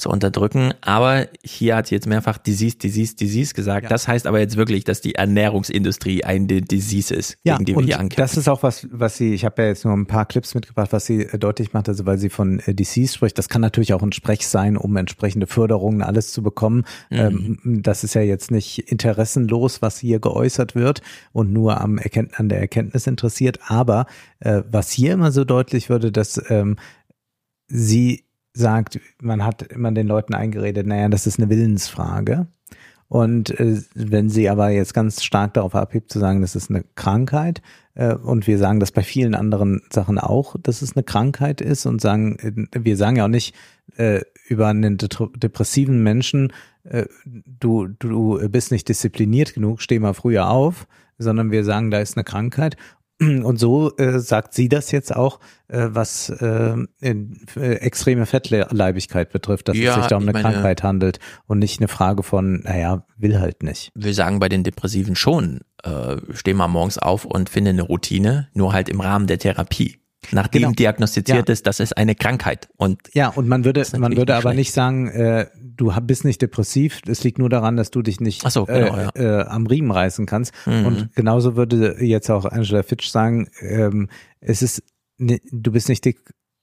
zu 0.00 0.08
unterdrücken. 0.10 0.72
Aber 0.80 1.28
hier 1.44 1.76
hat 1.76 1.86
sie 1.86 1.94
jetzt 1.94 2.06
mehrfach 2.06 2.38
Disease, 2.38 2.76
Disease, 2.76 3.14
Disease 3.14 3.54
gesagt. 3.54 3.90
Das 3.90 4.08
heißt 4.08 4.26
aber 4.26 4.40
jetzt 4.40 4.56
wirklich, 4.56 4.84
dass 4.84 5.00
die 5.00 5.14
Ernährungsindustrie 5.14 6.24
ein 6.24 6.46
Disease 6.48 7.14
ist, 7.14 7.36
Ja, 7.44 7.54
gegen 7.56 7.66
die 7.66 7.72
wir 7.72 7.78
und 7.78 7.84
hier 7.84 8.00
ankämpfen. 8.00 8.20
das 8.22 8.36
ist 8.36 8.48
auch 8.48 8.62
was, 8.62 8.88
was 8.90 9.16
sie, 9.16 9.34
ich 9.34 9.44
habe 9.44 9.62
ja 9.62 9.68
jetzt 9.68 9.84
nur 9.84 9.94
ein 9.94 10.06
paar 10.06 10.26
Clips 10.26 10.54
mitgebracht, 10.54 10.92
was 10.92 11.06
sie 11.06 11.22
äh, 11.22 11.38
deutlich 11.38 11.72
macht, 11.72 11.88
also 11.88 12.06
weil 12.06 12.18
sie 12.18 12.30
von 12.30 12.60
äh, 12.60 12.74
Disease 12.74 13.14
spricht. 13.14 13.38
Das 13.38 13.48
kann 13.48 13.60
natürlich 13.60 13.94
auch 13.94 14.02
ein 14.02 14.12
Sprech 14.12 14.46
sein, 14.46 14.76
um 14.76 14.96
entsprechende 14.96 15.46
Förderungen 15.46 16.02
alles 16.02 16.32
zu 16.32 16.42
bekommen. 16.42 16.84
Mhm. 17.10 17.18
Ähm, 17.64 17.82
das 17.82 18.04
ist 18.04 18.14
ja 18.14 18.22
jetzt 18.22 18.50
nicht 18.50 18.90
interessenlos, 18.90 19.82
was 19.82 19.98
hier 19.98 20.20
geäußert 20.20 20.74
wird 20.74 21.02
und 21.32 21.52
nur 21.52 21.80
am 21.80 21.98
Erkennt 21.98 22.38
an 22.40 22.48
der 22.48 22.60
Erkenntnis 22.60 23.06
interessiert. 23.06 23.58
Aber 23.66 24.06
äh, 24.40 24.62
was 24.70 24.90
hier 24.90 25.12
immer 25.12 25.32
so 25.32 25.44
deutlich 25.44 25.88
würde, 25.90 26.10
dass 26.12 26.40
ähm, 26.50 26.76
sie 27.68 28.24
sagt, 28.52 29.00
man 29.20 29.44
hat 29.44 29.62
immer 29.62 29.92
den 29.92 30.06
Leuten 30.06 30.34
eingeredet, 30.34 30.86
naja, 30.86 31.08
das 31.08 31.26
ist 31.26 31.38
eine 31.38 31.50
Willensfrage. 31.50 32.46
Und 33.08 33.50
äh, 33.58 33.82
wenn 33.94 34.28
sie 34.30 34.48
aber 34.48 34.70
jetzt 34.70 34.94
ganz 34.94 35.24
stark 35.24 35.54
darauf 35.54 35.74
abhebt, 35.74 36.12
zu 36.12 36.20
sagen, 36.20 36.42
das 36.42 36.54
ist 36.54 36.70
eine 36.70 36.84
Krankheit, 36.94 37.60
äh, 37.94 38.14
und 38.14 38.46
wir 38.46 38.56
sagen 38.56 38.78
das 38.78 38.92
bei 38.92 39.02
vielen 39.02 39.34
anderen 39.34 39.82
Sachen 39.92 40.18
auch, 40.18 40.54
dass 40.62 40.80
es 40.80 40.96
eine 40.96 41.02
Krankheit 41.02 41.60
ist 41.60 41.86
und 41.86 42.00
sagen, 42.00 42.38
äh, 42.38 42.84
wir 42.84 42.96
sagen 42.96 43.16
ja 43.16 43.24
auch 43.24 43.28
nicht 43.28 43.54
äh, 43.96 44.20
über 44.48 44.68
einen 44.68 44.96
detr- 44.96 45.36
depressiven 45.36 46.04
Menschen, 46.04 46.52
äh, 46.84 47.06
du, 47.24 47.88
du 47.88 48.48
bist 48.48 48.70
nicht 48.70 48.88
diszipliniert 48.88 49.54
genug, 49.54 49.82
steh 49.82 49.98
mal 49.98 50.14
früher 50.14 50.48
auf, 50.48 50.86
sondern 51.18 51.50
wir 51.50 51.64
sagen, 51.64 51.90
da 51.90 51.98
ist 51.98 52.16
eine 52.16 52.24
Krankheit. 52.24 52.76
Und 53.44 53.58
so 53.58 53.94
äh, 53.98 54.18
sagt 54.18 54.54
sie 54.54 54.68
das 54.70 54.90
jetzt 54.92 55.14
auch, 55.14 55.40
äh, 55.68 55.88
was 55.90 56.30
äh, 56.30 56.74
in, 57.00 57.40
äh, 57.54 57.74
extreme 57.74 58.24
Fettleibigkeit 58.26 59.30
betrifft, 59.30 59.68
dass 59.68 59.76
Ja, 59.76 59.90
es 59.90 59.96
sich 59.96 60.06
da 60.06 60.16
um 60.16 60.22
eine 60.22 60.32
meine- 60.32 60.42
Krankheit 60.42 60.82
handelt 60.82 61.18
und 61.46 61.58
nicht 61.58 61.80
eine 61.80 61.88
Frage 61.88 62.22
von, 62.22 62.60
naja, 62.62 63.04
will 63.18 63.38
halt 63.38 63.62
nicht. 63.62 63.90
wir 63.94 64.14
sagen 64.14 64.38
bei 64.40 64.48
den 64.48 64.64
Depressiven 64.64 65.16
schon, 65.16 65.60
äh, 65.84 66.16
steh 66.32 66.54
mal 66.54 66.68
morgens 66.68 66.96
auf 66.98 67.24
und 67.26 67.50
finde 67.50 67.70
eine 67.70 67.82
Routine, 67.82 68.48
nur 68.54 68.72
halt 68.72 68.88
im 68.88 69.00
Rahmen 69.00 69.26
der 69.26 69.38
Therapie. 69.38 69.99
Nachdem 70.32 70.62
Genau. 70.62 70.72
diagnostiziert 70.74 71.48
Ja. 71.48 71.52
ist, 71.52 71.66
das 71.66 71.80
ist 71.80 71.96
eine 71.96 72.14
Krankheit. 72.14 72.68
Und 72.76 73.00
Ja, 73.14 73.28
und 73.28 73.48
man 73.48 73.64
würde, 73.64 73.84
man 73.98 74.12
würde 74.16 74.20
nicht 74.20 74.30
aber 74.30 74.40
schlecht. 74.42 74.56
nicht 74.58 74.72
sagen, 74.72 75.08
äh, 75.08 75.46
du 75.58 75.92
bist 76.02 76.24
nicht 76.24 76.42
depressiv, 76.42 77.00
es 77.08 77.24
liegt 77.24 77.38
nur 77.38 77.48
daran, 77.48 77.76
dass 77.76 77.90
du 77.90 78.02
dich 78.02 78.20
nicht 78.20 78.48
so, 78.50 78.66
genau, 78.66 78.96
äh, 78.96 79.10
ja. 79.16 79.40
äh, 79.40 79.46
am 79.46 79.66
Riemen 79.66 79.90
reißen 79.90 80.26
kannst. 80.26 80.52
Mhm. 80.66 80.86
Und 80.86 81.16
genauso 81.16 81.56
würde 81.56 81.96
jetzt 82.04 82.30
auch 82.30 82.44
Angela 82.44 82.82
Fitch 82.82 83.08
sagen, 83.08 83.48
ähm, 83.60 84.08
es 84.40 84.60
ist, 84.62 84.82
du 85.18 85.72
bist 85.72 85.88
nicht 85.88 86.04
dick, 86.04 86.20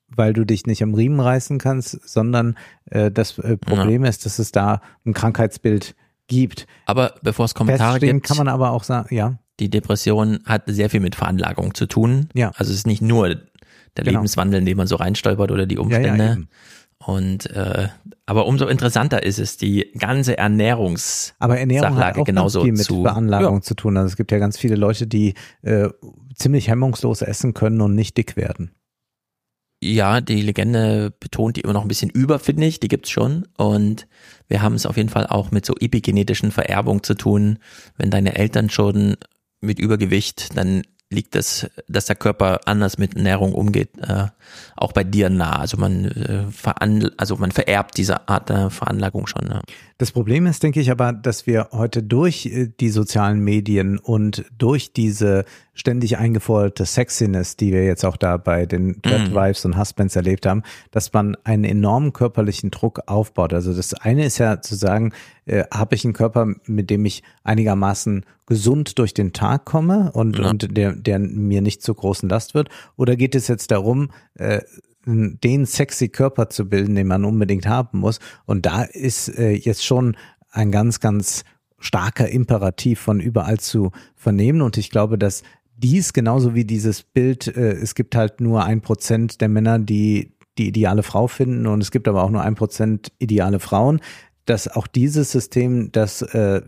weil 0.08 0.34
du 0.34 0.46
dich 0.46 0.66
nicht 0.68 0.84
am 0.84 0.94
Riemen 0.94 1.20
reißen 1.20 1.58
kannst, 1.58 2.08
sondern 2.08 2.58
äh, 2.86 3.12
das 3.12 3.38
äh, 3.40 3.58
Problem 3.58 4.06
ist, 4.06 4.26
dass 4.26 4.40
es 4.40 4.52
da 4.52 4.82
ein 5.06 5.14
Krankheitsbild 5.14 5.96
gibt. 6.28 6.68
Aber 6.86 7.16
bevor 7.24 7.46
es 7.46 7.56
Kommentare 7.56 8.00
gibt, 8.00 8.24
kann 8.26 8.38
man 8.38 8.48
aber 8.48 8.72
auch 8.72 8.84
sagen, 8.84 9.14
ja. 9.14 9.40
Die 9.60 9.70
Depression 9.70 10.40
hat 10.46 10.64
sehr 10.68 10.90
viel 10.90 11.00
mit 11.00 11.16
Veranlagung 11.16 11.74
zu 11.74 11.86
tun. 11.88 12.30
Ja. 12.34 12.52
Also 12.56 12.72
es 12.72 12.78
ist 12.80 12.88
nicht 12.88 13.02
nur 13.02 13.30
der 13.30 13.44
Genau. 14.04 14.20
Lebenswandel, 14.20 14.60
in 14.60 14.66
den 14.66 14.78
man 14.78 14.88
so 14.88 14.96
reinstolpert 14.98 15.52
oder 15.52 15.66
die 15.66 15.76
Ja, 15.76 15.82
ja, 15.82 15.86
Umstände. 15.86 16.32
eben. 16.34 16.50
und 17.06 17.46
äh, 17.52 17.88
aber 18.28 18.46
umso 18.46 18.68
interessanter 18.68 19.24
ist 19.24 19.40
es, 19.40 19.58
die 19.58 19.92
ganze 19.98 20.38
Ernährungs 20.38 21.34
Aber 21.40 21.58
Ernährung 21.58 21.90
hat 21.90 21.94
Sachlage 21.96 22.22
auch 22.22 22.26
genauso 22.26 22.62
viel 22.64 22.74
mit 22.74 22.82
zu 22.84 23.02
Veranlagung 23.04 23.56
Ja. 23.56 23.62
zu 23.62 23.74
tun. 23.76 23.98
Also 23.98 24.08
es 24.08 24.16
gibt 24.18 24.32
ja 24.32 24.38
ganz 24.38 24.58
viele 24.58 24.76
Leute, 24.76 25.08
die 25.08 25.34
äh, 25.64 25.90
ziemlich 26.36 26.68
hemmungslos 26.70 27.22
essen 27.24 27.54
können 27.56 27.82
und 27.82 27.96
nicht 27.96 28.18
dick 28.18 28.36
werden. 28.38 28.72
Ja, 29.84 30.22
die 30.22 30.42
Legende 30.42 31.14
betont 31.20 31.56
die 31.58 31.62
immer 31.62 31.74
noch 31.74 31.84
ein 31.84 31.88
bisschen 31.88 32.10
über, 32.10 32.40
finde 32.40 32.66
ich. 32.66 32.80
Die 32.80 32.88
gibt's 32.88 33.12
schon. 33.12 33.48
Und 33.58 34.08
wir 34.48 34.62
haben 34.64 34.74
es 34.74 34.88
auf 34.88 34.98
jeden 34.98 35.10
Fall 35.10 35.28
auch 35.28 35.52
mit 35.52 35.66
so 35.68 35.76
epigenetischen 35.80 36.52
Vererbung 36.52 37.04
zu 37.04 37.14
tun. 37.14 37.60
Wenn 37.96 38.10
deine 38.10 38.36
Eltern 38.36 38.70
schon 38.72 39.18
mit 39.62 39.80
Übergewicht, 39.80 40.58
dann 40.58 40.84
liegt 41.10 41.36
das, 41.36 41.70
dass 41.88 42.06
der 42.06 42.18
Körper 42.18 42.62
anders 42.66 42.98
mit 42.98 43.16
Ernährung 43.16 43.54
umgeht, 43.54 43.92
äh, 44.00 44.26
auch 44.76 44.92
bei 44.92 45.04
dir 45.04 45.30
nah. 45.30 45.60
Also 45.60 45.78
man, 45.78 46.06
äh, 46.06 46.52
veran, 46.52 47.12
also 47.16 47.38
man 47.38 47.52
vererbt 47.52 47.98
diese 47.98 48.28
Art 48.28 48.50
der 48.50 48.70
Veranlagung 48.70 49.26
schon. 49.26 49.48
Ja. 49.48 49.62
Das 49.98 50.12
Problem 50.12 50.46
ist, 50.48 50.64
denke 50.64 50.82
ich, 50.82 50.92
aber, 50.92 51.14
dass 51.14 51.48
wir 51.48 51.70
heute 51.72 52.04
durch 52.04 52.46
äh, 52.48 52.68
die 52.80 52.90
sozialen 52.90 53.40
Medien 53.40 54.00
und 54.00 54.44
durch 54.58 54.92
diese 54.92 55.46
ständig 55.78 56.18
eingeforderte 56.18 56.86
Sexiness, 56.86 57.56
die 57.56 57.72
wir 57.72 57.86
jetzt 57.86 58.04
auch 58.04 58.18
da 58.18 58.38
bei 58.38 58.66
den 58.66 59.00
Mhm. 59.06 59.34
Wives 59.34 59.64
und 59.64 59.78
Husbands 59.78 60.16
erlebt 60.16 60.46
haben, 60.46 60.64
dass 60.92 61.14
man 61.14 61.38
einen 61.44 61.64
enormen 61.64 62.14
körperlichen 62.14 62.72
Druck 62.72 63.02
aufbaut. 63.06 63.54
Also 63.54 63.74
das 63.74 63.94
eine 63.94 64.26
ist 64.26 64.40
ja 64.40 64.60
zu 64.60 64.76
sagen, 64.76 65.14
äh, 65.46 65.64
habe 65.72 65.96
ich 65.96 66.04
einen 66.04 66.14
Körper, 66.14 66.48
mit 66.66 66.90
dem 66.90 67.06
ich 67.06 67.22
einigermaßen 67.44 68.26
gesund 68.48 68.98
durch 68.98 69.14
den 69.14 69.34
Tag 69.34 69.66
komme 69.66 70.12
und, 70.14 70.40
Ja. 70.40 70.50
und 70.50 70.76
der, 70.76 70.94
der 70.94 71.20
mir 71.20 71.62
nicht 71.62 71.84
zur 71.84 71.96
großen 71.96 72.28
Last 72.28 72.56
wird? 72.56 72.70
Oder 72.96 73.16
geht 73.16 73.36
es 73.36 73.48
jetzt 73.48 73.70
darum, 73.72 74.10
äh, 74.34 74.62
den 75.06 75.66
sexy 75.66 76.10
Körper 76.10 76.50
zu 76.50 76.68
bilden, 76.68 76.96
den 76.96 77.08
man 77.08 77.24
unbedingt 77.24 77.68
haben 77.68 78.00
muss? 78.00 78.20
Und 78.46 78.66
da 78.66 78.82
ist 78.84 79.30
äh, 79.38 79.52
jetzt 79.52 79.86
schon 79.86 80.18
ein 80.50 80.72
ganz, 80.72 81.00
ganz 81.00 81.44
starker 81.80 82.28
Imperativ 82.28 83.00
von 83.00 83.20
überall 83.20 83.60
zu 83.60 83.92
vernehmen. 84.16 84.62
Und 84.62 84.78
ich 84.78 84.90
glaube, 84.90 85.18
dass 85.20 85.44
dies 85.78 86.14
genauso 86.14 86.56
wie 86.56 86.66
dieses 86.66 87.04
Bild, 87.04 87.48
äh, 87.48 87.74
es 87.74 87.96
gibt 87.96 88.16
halt 88.16 88.42
nur 88.42 88.64
ein 88.66 88.82
Prozent 88.82 89.42
der 89.42 89.50
Männer, 89.50 89.80
die 89.80 90.34
die 90.58 90.68
ideale 90.68 91.04
Frau 91.04 91.28
finden 91.28 91.68
und 91.68 91.82
es 91.82 91.92
gibt 91.92 92.08
aber 92.08 92.24
auch 92.24 92.32
nur 92.32 92.42
ein 92.42 92.56
Prozent 92.56 93.12
ideale 93.20 93.60
Frauen, 93.60 94.02
dass 94.46 94.68
auch 94.68 94.88
dieses 94.88 95.32
System, 95.32 95.92
das 95.92 96.22
äh, 96.22 96.62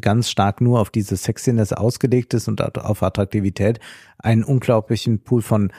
ganz 0.00 0.28
stark 0.28 0.60
nur 0.60 0.80
auf 0.80 0.90
diese 0.90 1.16
Sexiness 1.16 1.72
ausgelegt 1.72 2.34
ist 2.34 2.48
und 2.48 2.60
auf 2.76 3.02
Attraktivität, 3.02 3.80
einen 4.18 4.44
unglaublichen 4.44 5.20
Pool 5.20 5.40
von 5.40 5.72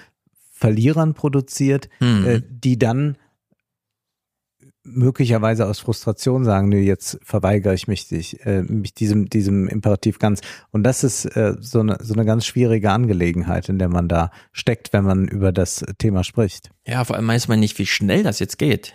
Verlierern 0.52 1.14
produziert, 1.14 1.90
Mhm. 2.00 2.26
äh, 2.26 2.42
die 2.50 2.80
dann 2.80 3.18
möglicherweise 4.84 5.66
aus 5.66 5.80
Frustration 5.80 6.44
sagen, 6.44 6.70
nö, 6.70 6.78
jetzt 6.78 7.20
verweigere 7.24 7.74
ich 7.74 7.88
mich, 7.88 8.08
dich, 8.08 8.46
äh, 8.46 8.64
mich 8.64 8.94
diesem, 8.94 9.30
diesem 9.30 9.68
Imperativ 9.68 10.20
ganz. 10.20 10.42
Und 10.72 10.84
das 10.84 11.04
ist 11.04 11.26
äh, 11.38 11.56
so, 11.60 11.80
eine, 11.80 11.98
so 12.02 12.14
eine 12.14 12.26
ganz 12.26 12.46
schwierige 12.46 12.92
Angelegenheit, 12.92 13.70
in 13.70 13.80
der 13.80 13.90
man 13.90 14.10
da 14.10 14.32
steckt, 14.52 14.92
wenn 14.94 15.06
man 15.06 15.28
über 15.28 15.52
das 15.52 15.86
Thema 15.98 16.24
spricht. 16.24 16.72
Ja, 16.86 17.04
vor 17.06 17.16
allem 17.16 17.28
weiß 17.28 17.48
man 17.48 17.60
nicht, 17.60 17.80
wie 17.80 17.86
schnell 17.86 18.24
das 18.24 18.40
jetzt 18.40 18.58
geht. 18.58 18.94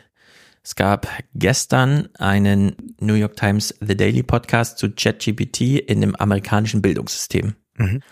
Es 0.63 0.77
gab 0.77 1.09
gestern 1.35 2.09
einen 2.19 2.77
New 3.01 3.15
York 3.15 3.37
Times 3.37 3.75
The 3.81 3.97
Daily 3.97 4.23
Podcast 4.23 4.77
zu 4.79 4.91
ChatGPT 4.91 5.79
in 5.79 6.03
dem 6.03 6.15
amerikanischen 6.15 6.83
Bildungssystem. 6.83 7.55
Mhm. 7.77 8.03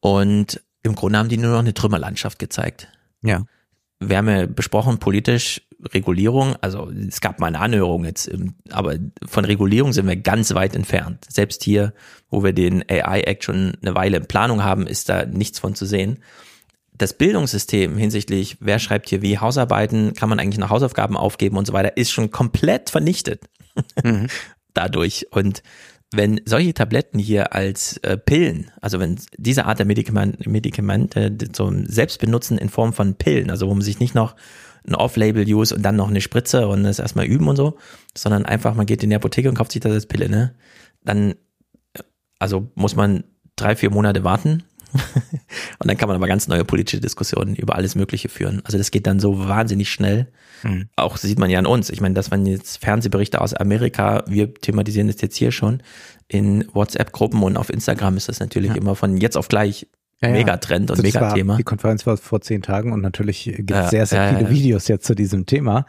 Und 0.00 0.60
im 0.82 0.96
Grunde 0.96 1.18
haben 1.18 1.28
die 1.28 1.36
nur 1.36 1.52
noch 1.52 1.60
eine 1.60 1.74
Trümmerlandschaft 1.74 2.40
gezeigt. 2.40 2.88
Ja. 3.22 3.44
Wir 4.00 4.16
haben 4.16 4.28
ja 4.28 4.46
besprochen, 4.46 4.98
politisch 4.98 5.62
Regulierung, 5.92 6.56
also 6.60 6.90
es 6.90 7.20
gab 7.20 7.40
mal 7.40 7.48
eine 7.48 7.60
Anhörung 7.60 8.04
jetzt, 8.04 8.30
aber 8.70 8.96
von 9.26 9.44
Regulierung 9.44 9.92
sind 9.92 10.06
wir 10.06 10.16
ganz 10.16 10.54
weit 10.54 10.76
entfernt. 10.76 11.26
Selbst 11.28 11.64
hier, 11.64 11.92
wo 12.30 12.44
wir 12.44 12.52
den 12.52 12.84
AI-Act 12.88 13.44
schon 13.44 13.76
eine 13.82 13.94
Weile 13.94 14.18
in 14.18 14.26
Planung 14.26 14.62
haben, 14.62 14.86
ist 14.86 15.08
da 15.08 15.26
nichts 15.26 15.58
von 15.58 15.74
zu 15.74 15.86
sehen. 15.86 16.18
Das 16.96 17.14
Bildungssystem 17.14 17.96
hinsichtlich, 17.96 18.58
wer 18.60 18.78
schreibt 18.78 19.08
hier 19.08 19.22
wie 19.22 19.38
Hausarbeiten, 19.38 20.14
kann 20.14 20.28
man 20.28 20.38
eigentlich 20.38 20.58
noch 20.58 20.70
Hausaufgaben 20.70 21.16
aufgeben 21.16 21.56
und 21.56 21.66
so 21.66 21.72
weiter, 21.72 21.96
ist 21.96 22.12
schon 22.12 22.30
komplett 22.30 22.90
vernichtet 22.90 23.42
dadurch. 24.74 25.26
Und 25.30 25.62
wenn 26.12 26.40
solche 26.44 26.74
Tabletten 26.74 27.18
hier 27.18 27.54
als 27.54 27.96
äh, 27.98 28.16
Pillen, 28.16 28.70
also 28.80 29.00
wenn 29.00 29.18
diese 29.36 29.64
Art 29.64 29.78
der 29.78 29.86
Medikament, 29.86 30.46
Medikamente 30.46 31.36
zum 31.52 31.86
Selbstbenutzen 31.86 32.58
in 32.58 32.68
Form 32.68 32.92
von 32.92 33.14
Pillen, 33.14 33.50
also 33.50 33.68
wo 33.68 33.74
man 33.74 33.82
sich 33.82 33.98
nicht 33.98 34.14
noch 34.14 34.36
ein 34.86 34.94
Off-Label-Use 34.94 35.74
und 35.74 35.82
dann 35.82 35.96
noch 35.96 36.08
eine 36.08 36.20
Spritze 36.20 36.68
und 36.68 36.82
das 36.84 36.98
erstmal 36.98 37.26
üben 37.26 37.48
und 37.48 37.56
so, 37.56 37.78
sondern 38.16 38.44
einfach, 38.44 38.74
man 38.74 38.86
geht 38.86 39.02
in 39.02 39.10
die 39.10 39.16
Apotheke 39.16 39.48
und 39.48 39.54
kauft 39.56 39.72
sich 39.72 39.80
das 39.80 39.92
als 39.92 40.06
Pille, 40.06 40.28
ne? 40.28 40.54
Dann, 41.04 41.34
also 42.38 42.70
muss 42.74 42.96
man 42.96 43.24
drei, 43.56 43.76
vier 43.76 43.90
Monate 43.90 44.24
warten 44.24 44.64
und 45.78 45.88
dann 45.88 45.96
kann 45.96 46.08
man 46.08 46.16
aber 46.16 46.26
ganz 46.26 46.48
neue 46.48 46.64
politische 46.64 47.00
Diskussionen 47.00 47.54
über 47.54 47.76
alles 47.76 47.94
Mögliche 47.94 48.28
führen. 48.28 48.60
Also 48.64 48.76
das 48.78 48.90
geht 48.90 49.06
dann 49.06 49.20
so 49.20 49.48
wahnsinnig 49.48 49.90
schnell. 49.90 50.28
Mhm. 50.62 50.88
Auch 50.96 51.16
sieht 51.16 51.38
man 51.38 51.48
ja 51.50 51.58
an 51.58 51.66
uns. 51.66 51.88
Ich 51.88 52.00
meine, 52.00 52.14
dass 52.14 52.30
man 52.30 52.44
jetzt 52.46 52.78
Fernsehberichte 52.78 53.40
aus 53.40 53.54
Amerika, 53.54 54.24
wir 54.26 54.52
thematisieren 54.52 55.06
das 55.06 55.20
jetzt 55.20 55.36
hier 55.36 55.50
schon, 55.52 55.82
in 56.28 56.66
WhatsApp-Gruppen 56.72 57.42
und 57.42 57.56
auf 57.56 57.70
Instagram 57.70 58.16
ist 58.16 58.28
das 58.28 58.40
natürlich 58.40 58.70
Ja. 58.70 58.76
immer 58.76 58.94
von 58.94 59.16
jetzt 59.16 59.36
auf 59.36 59.48
gleich 59.48 59.86
Ja, 60.22 60.28
ja. 60.28 60.34
Megatrend 60.34 60.90
und 60.90 60.98
Also 60.98 61.02
das 61.02 61.14
war- 61.14 61.22
Megathema. 61.22 61.56
Die 61.56 61.62
Konferenz 61.64 62.06
war 62.06 62.16
vor 62.16 62.40
zehn 62.40 62.62
Tagen 62.62 62.92
und 62.92 63.00
natürlich 63.00 63.44
gibt 63.44 63.70
es 63.70 63.76
Ja, 63.76 63.88
sehr, 63.88 64.06
sehr 64.06 64.22
ja, 64.22 64.28
viele 64.30 64.42
ja. 64.42 64.50
Videos 64.50 64.88
jetzt 64.88 65.04
zu 65.06 65.14
diesem 65.14 65.46
Thema. 65.46 65.86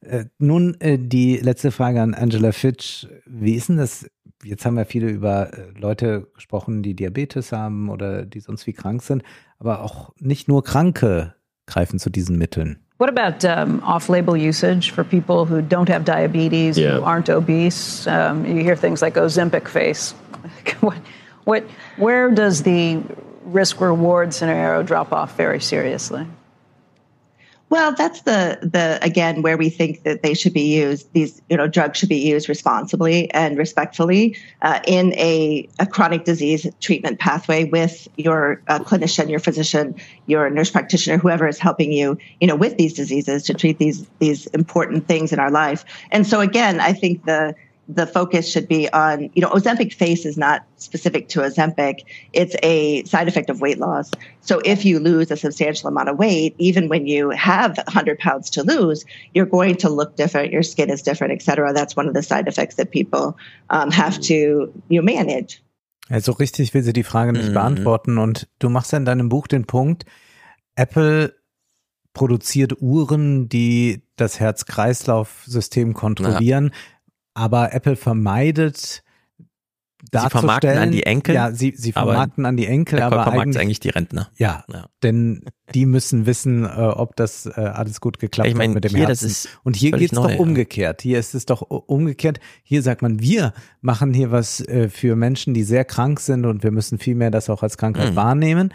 Äh, 0.00 0.24
nun 0.38 0.78
äh, 0.80 0.98
die 0.98 1.36
letzte 1.38 1.70
Frage 1.70 2.00
an 2.02 2.14
Angela 2.14 2.52
Fitch. 2.52 3.06
Wie 3.26 3.54
ist 3.54 3.68
denn 3.68 3.76
das 3.78 4.06
jetzt 4.42 4.66
haben 4.66 4.76
wir 4.76 4.84
viele 4.84 5.08
über 5.08 5.52
äh, 5.54 5.78
Leute 5.78 6.28
gesprochen, 6.34 6.82
die 6.82 6.94
Diabetes 6.94 7.52
haben 7.52 7.88
oder 7.88 8.26
die 8.26 8.40
sonst 8.40 8.66
wie 8.66 8.74
krank 8.74 9.02
sind, 9.02 9.22
aber 9.58 9.82
auch 9.82 10.10
nicht 10.20 10.48
nur 10.48 10.62
Kranke 10.62 11.34
greifen 11.66 11.98
zu 11.98 12.10
diesen 12.10 12.36
Mitteln. 12.36 12.78
What 12.98 13.08
about 13.18 13.46
um, 13.46 13.82
off-label 13.82 14.34
usage 14.36 14.92
for 14.94 15.02
people 15.02 15.48
who 15.48 15.60
don't 15.60 15.90
have 15.90 16.04
diabetes, 16.04 16.76
Yeah. 16.76 16.98
who 16.98 17.04
aren't 17.04 17.34
obese? 17.34 18.06
Um, 18.06 18.44
you 18.44 18.62
hear 18.62 18.76
things 18.76 19.00
like 19.00 19.16
Ozempic 19.16 19.66
face. 19.68 20.14
what, 20.82 20.96
what, 21.46 21.62
where 21.96 22.30
does 22.30 22.62
the 22.62 22.98
risk-reward 23.44 24.34
scenario 24.34 24.82
drop 24.82 25.12
off 25.12 25.36
very 25.36 25.60
seriously? 25.60 26.26
Well, 27.70 27.92
that's 27.92 28.20
the 28.22 28.58
the 28.62 29.00
again 29.02 29.42
where 29.42 29.56
we 29.56 29.68
think 29.68 30.02
that 30.04 30.22
they 30.22 30.34
should 30.34 30.52
be 30.52 30.76
used. 30.76 31.12
These 31.12 31.42
you 31.48 31.56
know 31.56 31.66
drugs 31.66 31.98
should 31.98 32.08
be 32.08 32.18
used 32.18 32.48
responsibly 32.48 33.28
and 33.32 33.56
respectfully 33.58 34.36
uh, 34.62 34.80
in 34.86 35.12
a, 35.14 35.68
a 35.78 35.86
chronic 35.86 36.24
disease 36.24 36.66
treatment 36.80 37.18
pathway 37.18 37.64
with 37.64 38.06
your 38.16 38.62
uh, 38.68 38.78
clinician, 38.80 39.30
your 39.30 39.40
physician, 39.40 39.96
your 40.26 40.50
nurse 40.50 40.70
practitioner, 40.70 41.16
whoever 41.18 41.48
is 41.48 41.58
helping 41.58 41.90
you 41.90 42.18
you 42.40 42.46
know 42.46 42.54
with 42.54 42.76
these 42.76 42.92
diseases 42.92 43.42
to 43.44 43.54
treat 43.54 43.78
these 43.78 44.06
these 44.20 44.46
important 44.48 45.08
things 45.08 45.32
in 45.32 45.40
our 45.40 45.50
life. 45.50 45.84
And 46.12 46.26
so 46.26 46.40
again, 46.40 46.80
I 46.80 46.92
think 46.92 47.24
the 47.24 47.56
the 47.88 48.06
focus 48.06 48.50
should 48.50 48.66
be 48.66 48.90
on, 48.92 49.30
you 49.34 49.42
know, 49.42 49.50
Ozempic 49.50 49.92
face 49.92 50.24
is 50.24 50.36
not 50.38 50.62
specific 50.76 51.28
to 51.28 51.40
Ozempic. 51.40 52.00
It's 52.32 52.56
a 52.62 53.04
side 53.04 53.28
effect 53.28 53.50
of 53.50 53.60
weight 53.60 53.78
loss. 53.78 54.10
So 54.40 54.60
if 54.64 54.84
you 54.84 54.98
lose 55.00 55.30
a 55.30 55.36
substantial 55.36 55.88
amount 55.88 56.08
of 56.08 56.18
weight, 56.18 56.54
even 56.58 56.88
when 56.88 57.06
you 57.06 57.30
have 57.30 57.76
100 57.76 58.18
pounds 58.18 58.48
to 58.50 58.62
lose, 58.62 59.04
you're 59.34 59.44
going 59.46 59.76
to 59.76 59.88
look 59.90 60.16
different. 60.16 60.50
Your 60.52 60.62
skin 60.62 60.88
is 60.90 61.02
different, 61.02 61.32
et 61.34 61.42
cetera. 61.42 61.72
That's 61.74 61.94
one 61.96 62.08
of 62.08 62.14
the 62.14 62.22
side 62.22 62.48
effects 62.48 62.76
that 62.76 62.90
people 62.90 63.36
um, 63.70 63.90
have 63.90 64.18
to 64.22 64.72
you 64.88 65.02
manage. 65.02 65.60
Also 66.10 66.32
richtig 66.32 66.74
will 66.74 66.82
sie 66.82 66.92
die 66.92 67.02
Frage 67.02 67.32
nicht 67.32 67.48
Mhm. 67.50 67.54
beantworten. 67.54 68.18
Und 68.18 68.46
du 68.58 68.68
machst 68.68 68.92
in 68.92 69.04
deinem 69.04 69.28
Buch 69.28 69.46
den 69.46 69.64
Punkt, 69.66 70.04
Apple 70.76 71.34
produziert 72.12 72.80
Uhren, 72.80 73.48
die 73.48 74.02
das 74.16 74.38
Herz-Kreislauf-System 74.38 75.94
kontrollieren, 75.94 76.70
aber 77.34 77.72
Apple 77.74 77.96
vermeidet 77.96 79.02
Sie 80.12 80.30
vermarkten 80.30 80.76
an 80.76 80.92
die 80.92 81.04
Enkel. 81.04 81.34
Ja, 81.34 81.50
sie, 81.52 81.72
sie 81.74 81.90
vermarkten 81.92 82.44
an 82.44 82.58
die 82.58 82.66
Enkel, 82.66 83.00
aber 83.00 83.22
vermarktet 83.22 83.40
eigentlich, 83.42 83.58
eigentlich 83.62 83.80
die 83.80 83.88
Rentner. 83.88 84.28
Ja, 84.36 84.62
Ja. 84.70 84.86
denn 85.02 85.44
die 85.72 85.86
müssen 85.86 86.26
wissen, 86.26 86.64
äh, 86.64 86.68
ob 86.68 87.16
das 87.16 87.46
äh, 87.46 87.52
alles 87.52 88.02
gut 88.02 88.18
geklappt 88.18 88.48
Ich 88.50 88.54
mein, 88.54 88.70
hat 88.70 88.74
mit 88.74 88.84
dem 88.84 88.90
hier, 88.94 89.06
das 89.06 89.22
Herzen. 89.22 89.30
ist 89.30 89.58
Und 89.64 89.76
hier 89.76 89.92
geht's 89.92 90.12
neu, 90.12 90.28
doch 90.34 90.38
umgekehrt. 90.38 91.00
Hier 91.00 91.18
ist 91.18 91.34
es 91.34 91.46
doch 91.46 91.62
umgekehrt. 91.62 92.38
Hier 92.64 92.82
sagt 92.82 93.00
man, 93.00 93.20
wir 93.20 93.54
machen 93.80 94.12
hier 94.12 94.30
was 94.30 94.60
äh, 94.60 94.90
für 94.90 95.16
Menschen, 95.16 95.54
die 95.54 95.62
sehr 95.64 95.86
krank 95.86 96.20
sind 96.20 96.44
und 96.44 96.62
wir 96.62 96.70
müssen 96.70 96.98
vielmehr 96.98 97.30
das 97.30 97.48
auch 97.48 97.62
als 97.62 97.78
Krankheit 97.78 98.10
Mhm. 98.12 98.16
wahrnehmen. 98.16 98.74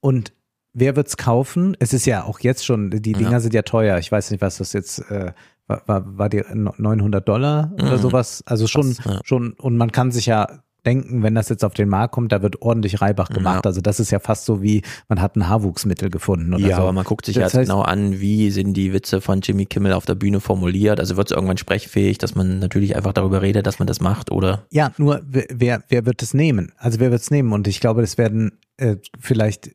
Und 0.00 0.34
wer 0.78 0.94
wird's 0.96 1.16
kaufen? 1.16 1.76
Es 1.80 1.92
ist 1.92 2.06
ja 2.06 2.24
auch 2.24 2.40
jetzt 2.40 2.64
schon, 2.64 2.90
die 2.90 3.00
Dinger 3.00 3.30
Ja. 3.32 3.40
sind 3.40 3.54
ja 3.54 3.62
teuer. 3.62 3.98
Ich 3.98 4.12
weiß 4.12 4.30
nicht, 4.30 4.40
was 4.42 4.58
das 4.58 4.72
jetzt 4.72 4.98
äh, 5.10 5.32
war, 5.66 5.82
war, 5.86 6.18
war 6.18 6.28
die 6.28 6.42
900 6.52 7.26
Dollar 7.28 7.72
oder 7.74 7.96
Mhm. 7.96 8.00
sowas? 8.02 8.42
Also 8.46 8.66
schon, 8.66 8.94
Krass, 8.94 9.14
ja. 9.14 9.20
schon, 9.24 9.52
und 9.54 9.76
man 9.76 9.90
kann 9.90 10.12
sich 10.12 10.26
ja 10.26 10.60
denken, 10.84 11.24
wenn 11.24 11.34
das 11.34 11.48
jetzt 11.48 11.64
auf 11.64 11.74
den 11.74 11.88
Markt 11.88 12.14
kommt, 12.14 12.30
da 12.30 12.42
wird 12.42 12.62
ordentlich 12.62 13.00
Reibach 13.02 13.28
gemacht. 13.30 13.64
Ja. 13.64 13.68
Also 13.70 13.80
das 13.80 13.98
ist 13.98 14.12
ja 14.12 14.20
fast 14.20 14.44
so 14.44 14.62
wie, 14.62 14.82
man 15.08 15.20
hat 15.20 15.34
ein 15.34 15.48
Haarwuchsmittel 15.48 16.10
gefunden 16.10 16.54
oder 16.54 16.64
Ja, 16.64 16.76
so. 16.76 16.82
aber 16.82 16.92
man 16.92 17.02
guckt 17.02 17.26
sich 17.26 17.34
Das 17.34 17.54
halt 17.54 17.64
heißt- 17.64 17.66
genau 17.66 17.82
an, 17.82 18.20
wie 18.20 18.52
sind 18.52 18.74
die 18.74 18.92
Witze 18.92 19.20
von 19.20 19.40
Jimmy 19.40 19.66
Kimmel 19.66 19.92
auf 19.94 20.06
der 20.06 20.14
Bühne 20.14 20.38
formuliert. 20.38 21.00
Also 21.00 21.16
wird 21.16 21.32
es 21.32 21.34
irgendwann 21.34 21.56
sprechfähig, 21.56 22.18
dass 22.18 22.36
man 22.36 22.60
natürlich 22.60 22.94
einfach 22.94 23.12
darüber 23.12 23.42
redet, 23.42 23.66
dass 23.66 23.80
man 23.80 23.88
das 23.88 24.00
macht 24.00 24.30
oder 24.30 24.64
Ja, 24.70 24.92
nur 24.96 25.22
wer, 25.26 25.46
wer, 25.52 25.82
wer 25.88 26.06
wird 26.06 26.22
es 26.22 26.34
nehmen? 26.34 26.70
Also 26.76 27.00
wer 27.00 27.10
wird 27.10 27.20
es 27.22 27.32
nehmen? 27.32 27.52
Und 27.52 27.66
ich 27.66 27.80
glaube, 27.80 28.02
das 28.02 28.16
werden 28.16 28.52
äh, 28.76 28.96
vielleicht 29.18 29.70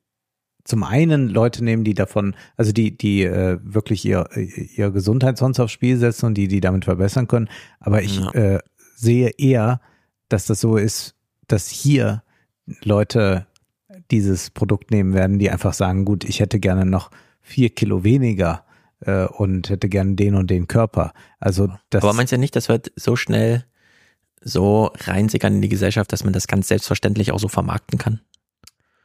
zum 0.63 0.83
einen 0.83 1.27
Leute 1.29 1.63
nehmen, 1.63 1.83
die 1.83 1.93
davon, 1.93 2.35
also 2.57 2.71
die, 2.71 2.97
die 2.97 3.23
äh, 3.23 3.59
wirklich 3.63 4.05
ihr, 4.05 4.29
ihr 4.35 4.91
Gesundheit 4.91 5.37
sonst 5.37 5.59
aufs 5.59 5.71
Spiel 5.73 5.97
setzen 5.97 6.27
und 6.27 6.35
die, 6.35 6.47
die 6.47 6.59
damit 6.61 6.85
verbessern 6.85 7.27
können. 7.27 7.49
Aber 7.79 8.01
ich 8.01 8.19
Ja. 8.19 8.31
äh, 8.31 8.59
sehe 8.95 9.29
eher, 9.37 9.81
dass 10.29 10.45
das 10.45 10.61
so 10.61 10.77
ist, 10.77 11.15
dass 11.47 11.67
hier 11.67 12.23
Leute 12.83 13.47
dieses 14.11 14.49
Produkt 14.49 14.91
nehmen 14.91 15.13
werden, 15.13 15.39
die 15.39 15.49
einfach 15.49 15.73
sagen, 15.73 16.05
gut, 16.05 16.23
ich 16.23 16.39
hätte 16.39 16.59
gerne 16.59 16.85
noch 16.85 17.11
vier 17.41 17.69
Kilo 17.69 18.03
weniger 18.03 18.63
äh, 19.01 19.25
und 19.25 19.69
hätte 19.69 19.89
gerne 19.89 20.15
den 20.15 20.35
und 20.35 20.49
den 20.51 20.67
Körper. 20.67 21.13
Also 21.39 21.69
das 21.89 22.03
Aber 22.03 22.13
meinst 22.13 22.31
du 22.31 22.37
nicht, 22.37 22.55
das 22.55 22.69
wird 22.69 22.91
so 22.95 23.15
schnell 23.15 23.65
so 24.43 24.91
reinsickern 24.99 25.55
in 25.55 25.61
die 25.61 25.69
Gesellschaft, 25.69 26.11
dass 26.13 26.23
man 26.23 26.33
das 26.33 26.47
ganz 26.47 26.67
selbstverständlich 26.67 27.31
auch 27.31 27.39
so 27.39 27.47
vermarkten 27.47 27.99
kann? 27.99 28.21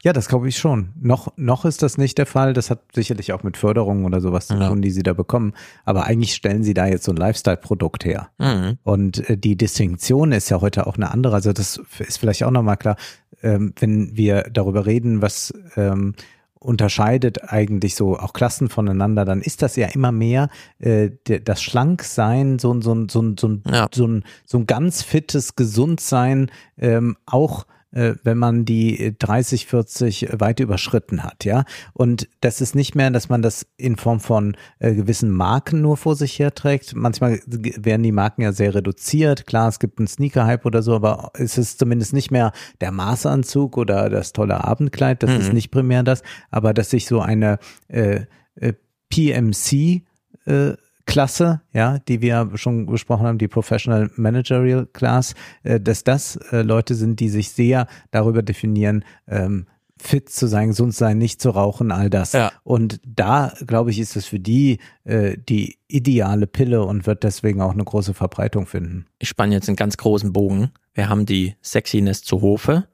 Ja, 0.02 0.12
das 0.12 0.28
glaube 0.28 0.48
ich 0.48 0.56
schon. 0.58 0.90
Noch, 1.00 1.32
noch 1.36 1.64
ist 1.64 1.82
das 1.82 1.98
nicht 1.98 2.18
der 2.18 2.26
Fall. 2.26 2.52
Das 2.52 2.70
hat 2.70 2.80
sicherlich 2.94 3.32
auch 3.32 3.42
mit 3.42 3.56
Förderungen 3.56 4.04
oder 4.04 4.20
sowas 4.20 4.46
zu 4.46 4.54
Ja. 4.54 4.68
tun, 4.68 4.82
die 4.82 4.90
sie 4.90 5.02
da 5.02 5.14
bekommen. 5.14 5.54
Aber 5.84 6.04
eigentlich 6.04 6.34
stellen 6.34 6.62
sie 6.62 6.74
da 6.74 6.86
jetzt 6.86 7.04
so 7.04 7.12
ein 7.12 7.16
Lifestyle-Produkt 7.16 8.04
her. 8.04 8.28
Mhm. 8.38 8.78
Und 8.84 9.28
äh, 9.28 9.36
die 9.36 9.56
Distinktion 9.56 10.32
ist 10.32 10.48
ja 10.50 10.60
heute 10.60 10.86
auch 10.86 10.96
eine 10.96 11.10
andere. 11.10 11.34
Also 11.34 11.52
das 11.52 11.80
ist 11.98 12.18
vielleicht 12.18 12.44
auch 12.44 12.50
nochmal 12.50 12.76
klar, 12.76 12.96
ähm, 13.42 13.72
wenn 13.80 14.16
wir 14.16 14.42
darüber 14.52 14.86
reden, 14.86 15.22
was 15.22 15.52
ähm, 15.76 16.14
unterscheidet 16.58 17.52
eigentlich 17.52 17.94
so 17.94 18.18
auch 18.18 18.32
Klassen 18.32 18.68
voneinander, 18.68 19.24
dann 19.24 19.40
ist 19.40 19.62
das 19.62 19.76
ja 19.76 19.88
immer 19.88 20.10
mehr 20.12 20.48
äh, 20.78 21.10
das 21.44 21.62
Schlanksein, 21.62 22.58
so 22.58 22.72
ein, 22.72 22.82
so 22.82 22.94
ein, 22.94 23.08
so 23.08 23.22
ein, 23.22 23.36
so 23.38 23.48
ein, 23.48 23.62
Ja. 23.70 23.88
so 23.94 24.06
ein, 24.06 24.24
so 24.44 24.58
ein 24.58 24.66
ganz 24.66 25.02
fittes 25.02 25.54
Gesundsein, 25.56 26.50
ähm, 26.78 27.16
auch 27.26 27.66
wenn 27.90 28.36
man 28.38 28.64
die 28.64 28.98
äh, 29.00 29.12
30, 29.18 29.66
40 29.66 30.28
weit 30.40 30.60
überschritten 30.60 31.22
hat, 31.22 31.44
ja. 31.44 31.64
Und 31.92 32.28
das 32.40 32.60
ist 32.60 32.74
nicht 32.74 32.94
mehr, 32.94 33.10
dass 33.10 33.28
man 33.28 33.42
das 33.42 33.66
in 33.76 33.96
Form 33.96 34.20
von 34.20 34.56
äh, 34.78 34.94
gewissen 34.94 35.30
Marken 35.30 35.80
nur 35.80 35.96
vor 35.96 36.16
sich 36.16 36.38
herträgt. 36.38 36.94
Manchmal 36.94 37.40
werden 37.46 38.02
die 38.02 38.12
Marken 38.12 38.42
ja 38.42 38.52
sehr 38.52 38.74
reduziert. 38.74 39.46
Klar, 39.46 39.68
es 39.68 39.78
gibt 39.78 39.98
einen 39.98 40.08
Sneaker-Hype 40.08 40.66
oder 40.66 40.82
so, 40.82 40.94
aber 40.94 41.30
es 41.34 41.58
ist 41.58 41.78
zumindest 41.78 42.12
nicht 42.12 42.30
mehr 42.30 42.52
der 42.80 42.92
Maßanzug 42.92 43.76
oder 43.78 44.10
das 44.10 44.32
tolle 44.32 44.62
Abendkleid. 44.64 45.22
Das 45.22 45.30
ist 45.30 45.48
Mhm. 45.48 45.54
nicht 45.54 45.70
primär 45.70 46.02
das, 46.02 46.22
aber 46.50 46.74
dass 46.74 46.90
sich 46.90 47.06
so 47.06 47.20
eine 47.20 47.58
äh, 47.88 48.26
äh, 48.56 48.72
PMC 49.08 50.02
äh, 50.46 50.74
Klasse, 51.06 51.62
ja, 51.72 51.98
die 52.00 52.20
wir 52.20 52.50
schon 52.54 52.86
besprochen 52.86 53.26
haben, 53.26 53.38
die 53.38 53.48
Professional 53.48 54.10
Managerial 54.16 54.86
Class, 54.86 55.34
äh, 55.62 55.80
dass 55.80 56.04
das 56.04 56.36
äh, 56.52 56.62
Leute 56.62 56.94
sind, 56.94 57.20
die 57.20 57.28
sich 57.28 57.50
sehr 57.50 57.86
darüber 58.10 58.42
definieren, 58.42 59.04
ähm, 59.26 59.66
fit 59.98 60.28
zu 60.28 60.46
sein, 60.46 60.68
gesund 60.68 60.94
sein, 60.94 61.16
nicht 61.16 61.40
zu 61.40 61.50
rauchen, 61.50 61.90
all 61.90 62.10
das. 62.10 62.32
Ja. 62.32 62.52
Und 62.64 63.00
da, 63.06 63.54
glaube 63.66 63.90
ich, 63.90 63.98
ist 63.98 64.14
es 64.16 64.26
für 64.26 64.38
die 64.38 64.78
äh, 65.04 65.38
die 65.38 65.78
ideale 65.88 66.46
Pille 66.46 66.84
und 66.84 67.06
wird 67.06 67.22
deswegen 67.22 67.62
auch 67.62 67.72
eine 67.72 67.84
große 67.84 68.12
Verbreitung 68.12 68.66
finden. 68.66 69.06
Ich 69.18 69.28
spanne 69.28 69.54
jetzt 69.54 69.68
einen 69.68 69.76
ganz 69.76 69.96
großen 69.96 70.32
Bogen. 70.34 70.70
Wir 70.92 71.08
haben 71.08 71.24
die 71.24 71.54
Sexiness 71.62 72.22
zu 72.22 72.42
Hofe. 72.42 72.88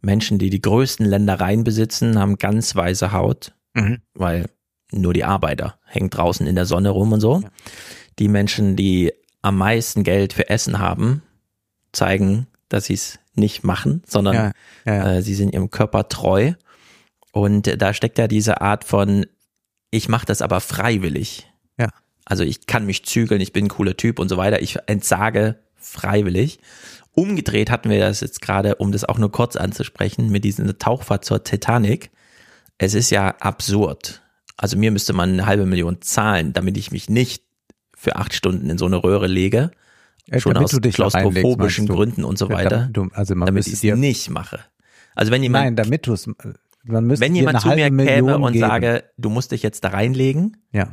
Menschen, 0.00 0.38
die 0.38 0.50
die 0.50 0.60
größten 0.60 1.06
Ländereien 1.06 1.64
besitzen, 1.64 2.18
haben 2.20 2.36
ganz 2.36 2.76
weiße 2.76 3.10
Haut, 3.12 3.54
Mhm. 3.74 3.98
weil 4.12 4.46
nur 4.90 5.12
die 5.12 5.24
Arbeiter 5.24 5.78
hängen 5.86 6.10
draußen 6.10 6.46
in 6.46 6.54
der 6.54 6.66
Sonne 6.66 6.90
rum 6.90 7.12
und 7.12 7.20
so. 7.20 7.42
Die 8.18 8.28
Menschen, 8.28 8.76
die 8.76 9.12
am 9.42 9.56
meisten 9.56 10.04
Geld 10.04 10.32
für 10.32 10.48
Essen 10.48 10.78
haben, 10.78 11.22
zeigen, 11.92 12.46
dass 12.68 12.86
sie 12.86 12.94
es 12.94 13.18
nicht 13.34 13.64
machen, 13.64 14.02
sondern 14.06 14.34
Ja, 14.34 14.52
ja, 14.86 14.94
ja. 14.94 15.12
Äh, 15.14 15.22
sie 15.22 15.34
sind 15.34 15.52
ihrem 15.52 15.70
Körper 15.70 16.08
treu. 16.08 16.52
Und 17.32 17.66
äh, 17.66 17.76
da 17.76 17.92
steckt 17.92 18.18
ja 18.18 18.28
diese 18.28 18.60
Art 18.60 18.84
von, 18.84 19.26
ich 19.90 20.08
mache 20.08 20.26
das 20.26 20.42
aber 20.42 20.60
freiwillig. 20.60 21.50
Ja. 21.78 21.88
Also 22.24 22.44
ich 22.44 22.66
kann 22.66 22.86
mich 22.86 23.04
zügeln, 23.04 23.40
ich 23.40 23.52
bin 23.52 23.66
ein 23.66 23.68
cooler 23.68 23.96
Typ 23.96 24.18
und 24.18 24.28
so 24.28 24.36
weiter. 24.36 24.62
Ich 24.62 24.78
entsage 24.86 25.56
freiwillig. 25.76 26.60
Umgedreht 27.12 27.70
hatten 27.70 27.90
wir 27.90 28.00
das 28.00 28.20
jetzt 28.20 28.40
gerade, 28.40 28.76
um 28.76 28.90
das 28.90 29.04
auch 29.04 29.18
nur 29.18 29.30
kurz 29.30 29.56
anzusprechen, 29.56 30.30
mit 30.30 30.44
dieser 30.44 30.76
Tauchfahrt 30.78 31.24
zur 31.24 31.44
Titanic. 31.44 32.10
Es 32.78 32.94
ist 32.94 33.10
ja 33.10 33.36
absurd. 33.38 34.22
Also 34.56 34.76
mir 34.78 34.90
müsste 34.90 35.12
man 35.12 35.32
eine 35.32 35.46
halbe 35.46 35.66
Million 35.66 36.00
zahlen, 36.00 36.52
damit 36.52 36.76
ich 36.76 36.90
mich 36.92 37.08
nicht 37.08 37.42
für 37.96 38.16
acht 38.16 38.34
Stunden 38.34 38.70
in 38.70 38.78
so 38.78 38.86
eine 38.86 39.02
Röhre 39.02 39.26
lege. 39.26 39.70
Äh, 40.30 40.40
Schon 40.40 40.54
damit 40.54 40.72
aus 40.72 40.80
klaustrophobischen? 40.94 41.86
Gründen 41.86 42.24
und 42.24 42.38
so 42.38 42.48
Ja, 42.48 42.54
weiter. 42.56 42.70
damit 42.70 42.96
du- 42.96 43.08
also 43.12 43.34
man 43.34 43.46
damit 43.46 43.66
müsste 43.66 43.86
ich 43.86 43.92
es 43.92 43.98
nicht 43.98 44.30
mache. 44.30 44.60
Also 45.14 45.32
wenn 45.32 45.42
jemand 45.42 45.64
Nein, 45.64 45.76
damit 45.76 46.06
du 46.06 46.12
es, 46.12 46.28
man 46.84 47.04
müsste 47.06 47.24
wenn 47.24 47.34
jemand 47.34 47.60
zu 47.60 47.68
mir 47.68 47.84
halbe 47.84 47.96
käme 47.96 48.22
Million 48.22 48.42
und 48.42 48.52
geben. 48.52 48.66
sage, 48.68 49.04
du 49.16 49.30
musst 49.30 49.52
dich 49.52 49.62
jetzt 49.62 49.84
da 49.84 49.88
reinlegen, 49.90 50.56
ja. 50.72 50.88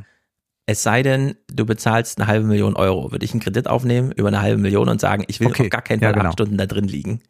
es 0.66 0.82
sei 0.82 1.02
denn, 1.02 1.34
du 1.52 1.64
bezahlst 1.66 2.18
eine 2.18 2.26
halbe 2.28 2.46
Million 2.46 2.74
Euro, 2.76 3.10
würde 3.12 3.24
ich 3.24 3.32
einen 3.32 3.40
Kredit 3.40 3.66
aufnehmen 3.68 4.12
über 4.12 4.28
eine 4.28 4.40
halbe 4.40 4.60
Million 4.60 4.88
und 4.88 5.00
sagen, 5.00 5.24
ich 5.28 5.40
will 5.40 5.48
Okay, 5.48 5.64
auf 5.64 5.70
gar 5.70 5.82
keinen 5.82 6.00
ja, 6.00 6.08
Fall 6.08 6.14
genau. 6.14 6.26
acht 6.26 6.34
Stunden 6.34 6.56
da 6.56 6.66
drin 6.66 6.84
liegen. 6.84 7.20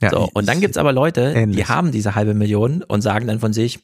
Ja, 0.00 0.10
so, 0.10 0.28
und 0.34 0.48
dann 0.48 0.60
gibt's 0.60 0.76
aber 0.78 0.92
Leute, 0.92 1.32
die 1.32 1.38
ähnlich. 1.38 1.68
haben 1.68 1.90
diese 1.92 2.14
halbe 2.14 2.34
Million 2.34 2.82
und 2.82 3.02
sagen 3.02 3.26
dann 3.28 3.38
von 3.40 3.52
sich, 3.52 3.78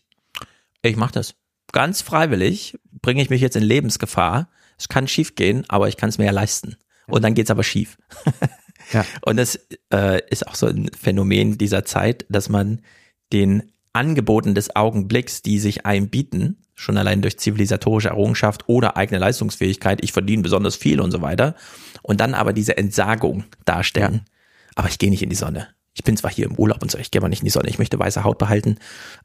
ich 0.82 0.96
mach 0.96 1.10
das. 1.12 1.34
Ganz 1.72 2.02
freiwillig 2.02 2.78
bringe 3.02 3.22
ich 3.22 3.30
mich 3.30 3.40
jetzt 3.40 3.56
in 3.56 3.62
Lebensgefahr. 3.62 4.48
Es 4.78 4.88
kann 4.88 5.08
schief 5.08 5.34
gehen, 5.34 5.64
aber 5.68 5.88
ich 5.88 5.96
kann 5.96 6.08
es 6.08 6.18
mir 6.18 6.26
ja 6.26 6.32
leisten. 6.32 6.76
Und 7.06 7.22
dann 7.22 7.34
geht's 7.34 7.50
aber 7.50 7.64
schief. 7.64 7.98
Ja. 8.92 9.04
Und 9.22 9.36
das 9.36 9.58
äh, 9.92 10.22
ist 10.30 10.46
auch 10.46 10.54
so 10.54 10.66
ein 10.66 10.90
Phänomen 10.98 11.58
dieser 11.58 11.84
Zeit, 11.84 12.24
dass 12.28 12.48
man 12.48 12.80
den 13.32 13.72
Angeboten 13.92 14.54
des 14.54 14.74
Augenblicks, 14.76 15.42
die 15.42 15.58
sich 15.58 15.84
einem 15.84 16.08
bieten, 16.08 16.58
schon 16.74 16.96
allein 16.96 17.20
durch 17.20 17.38
zivilisatorische 17.38 18.08
Errungenschaft 18.08 18.68
oder 18.68 18.96
eigene 18.96 19.18
Leistungsfähigkeit, 19.18 20.02
ich 20.02 20.12
verdiene 20.12 20.42
besonders 20.42 20.76
viel 20.76 21.00
und 21.00 21.10
so 21.10 21.20
weiter, 21.20 21.54
und 22.02 22.20
dann 22.20 22.34
aber 22.34 22.52
diese 22.52 22.76
Entsagung 22.78 23.44
darstellen. 23.64 24.22
Ja. 24.24 24.32
Aber 24.76 24.88
ich 24.88 24.98
gehe 24.98 25.10
nicht 25.10 25.22
in 25.22 25.30
die 25.30 25.36
Sonne. 25.36 25.68
Ich 25.98 26.04
bin 26.04 26.16
zwar 26.16 26.30
hier 26.30 26.46
im 26.46 26.54
Urlaub 26.54 26.80
und 26.80 26.92
so, 26.92 26.96
ich 26.96 27.10
gehe 27.10 27.20
aber 27.20 27.28
nicht 27.28 27.40
in 27.40 27.44
die 27.44 27.50
Sonne, 27.50 27.68
ich 27.68 27.80
möchte 27.80 27.98
weiße 27.98 28.22
Haut 28.22 28.38
behalten. 28.38 28.78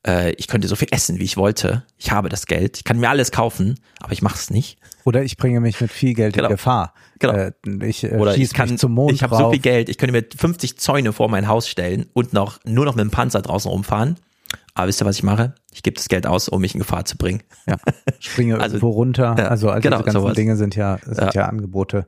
Äh, 0.06 0.32
ich 0.34 0.48
könnte 0.48 0.68
so 0.68 0.76
viel 0.76 0.88
essen, 0.90 1.20
wie 1.20 1.24
ich 1.24 1.38
wollte. 1.38 1.84
Ich 2.00 2.12
habe 2.12 2.30
das 2.30 2.48
Geld, 2.48 2.78
ich 2.78 2.84
kann 2.84 3.00
mir 3.00 3.10
alles 3.10 3.32
kaufen, 3.32 3.80
aber 4.00 4.12
ich 4.12 4.24
mache 4.24 4.36
es 4.36 4.50
nicht. 4.50 4.80
Oder 5.04 5.22
ich 5.22 5.38
bringe 5.38 5.60
mich 5.60 5.80
mit 5.80 5.92
viel 5.92 6.16
Geld 6.16 6.34
genau. 6.34 6.48
in 6.48 6.56
Gefahr. 6.56 6.96
Genau. 7.20 7.34
Äh, 7.34 7.52
ich 7.84 8.04
äh, 8.04 8.18
Oder 8.18 8.36
ich 8.36 8.54
kann 8.54 8.76
zum 8.80 8.94
Mond 8.94 9.14
Ich 9.14 9.22
habe 9.22 9.36
so 9.36 9.52
viel 9.52 9.60
Geld, 9.60 9.88
ich 9.88 10.00
könnte 10.00 10.14
mir 10.14 10.26
50 10.36 10.80
Zäune 10.80 11.14
vor 11.14 11.30
mein 11.30 11.48
Haus 11.48 11.68
stellen 11.68 12.08
und 12.14 12.34
noch 12.34 12.60
nur 12.66 12.86
noch 12.86 12.96
mit 12.96 13.04
dem 13.04 13.12
Panzer 13.12 13.44
draußen 13.44 13.70
rumfahren. 13.70 14.18
Aber 14.74 14.88
wisst 14.88 15.00
ihr, 15.00 15.06
was 15.06 15.18
ich 15.18 15.24
mache? 15.24 15.54
Ich 15.72 15.84
gebe 15.84 15.96
das 15.96 16.10
Geld 16.10 16.26
aus, 16.26 16.50
um 16.50 16.62
mich 16.62 16.74
in 16.74 16.80
Gefahr 16.80 17.06
zu 17.06 17.18
bringen. 17.18 17.44
Ja, 17.68 17.78
springe 18.20 18.56
also, 18.60 18.78
irgendwo 18.78 18.90
runter. 18.90 19.52
Also 19.52 19.70
all 19.70 19.82
genau, 19.82 19.98
diese 19.98 20.06
ganzen 20.06 20.22
sowas. 20.22 20.36
Dinge 20.36 20.56
sind 20.56 20.76
ja, 20.76 20.98
sind 21.06 21.20
ja. 21.20 21.32
ja 21.34 21.46
Angebote, 21.46 22.08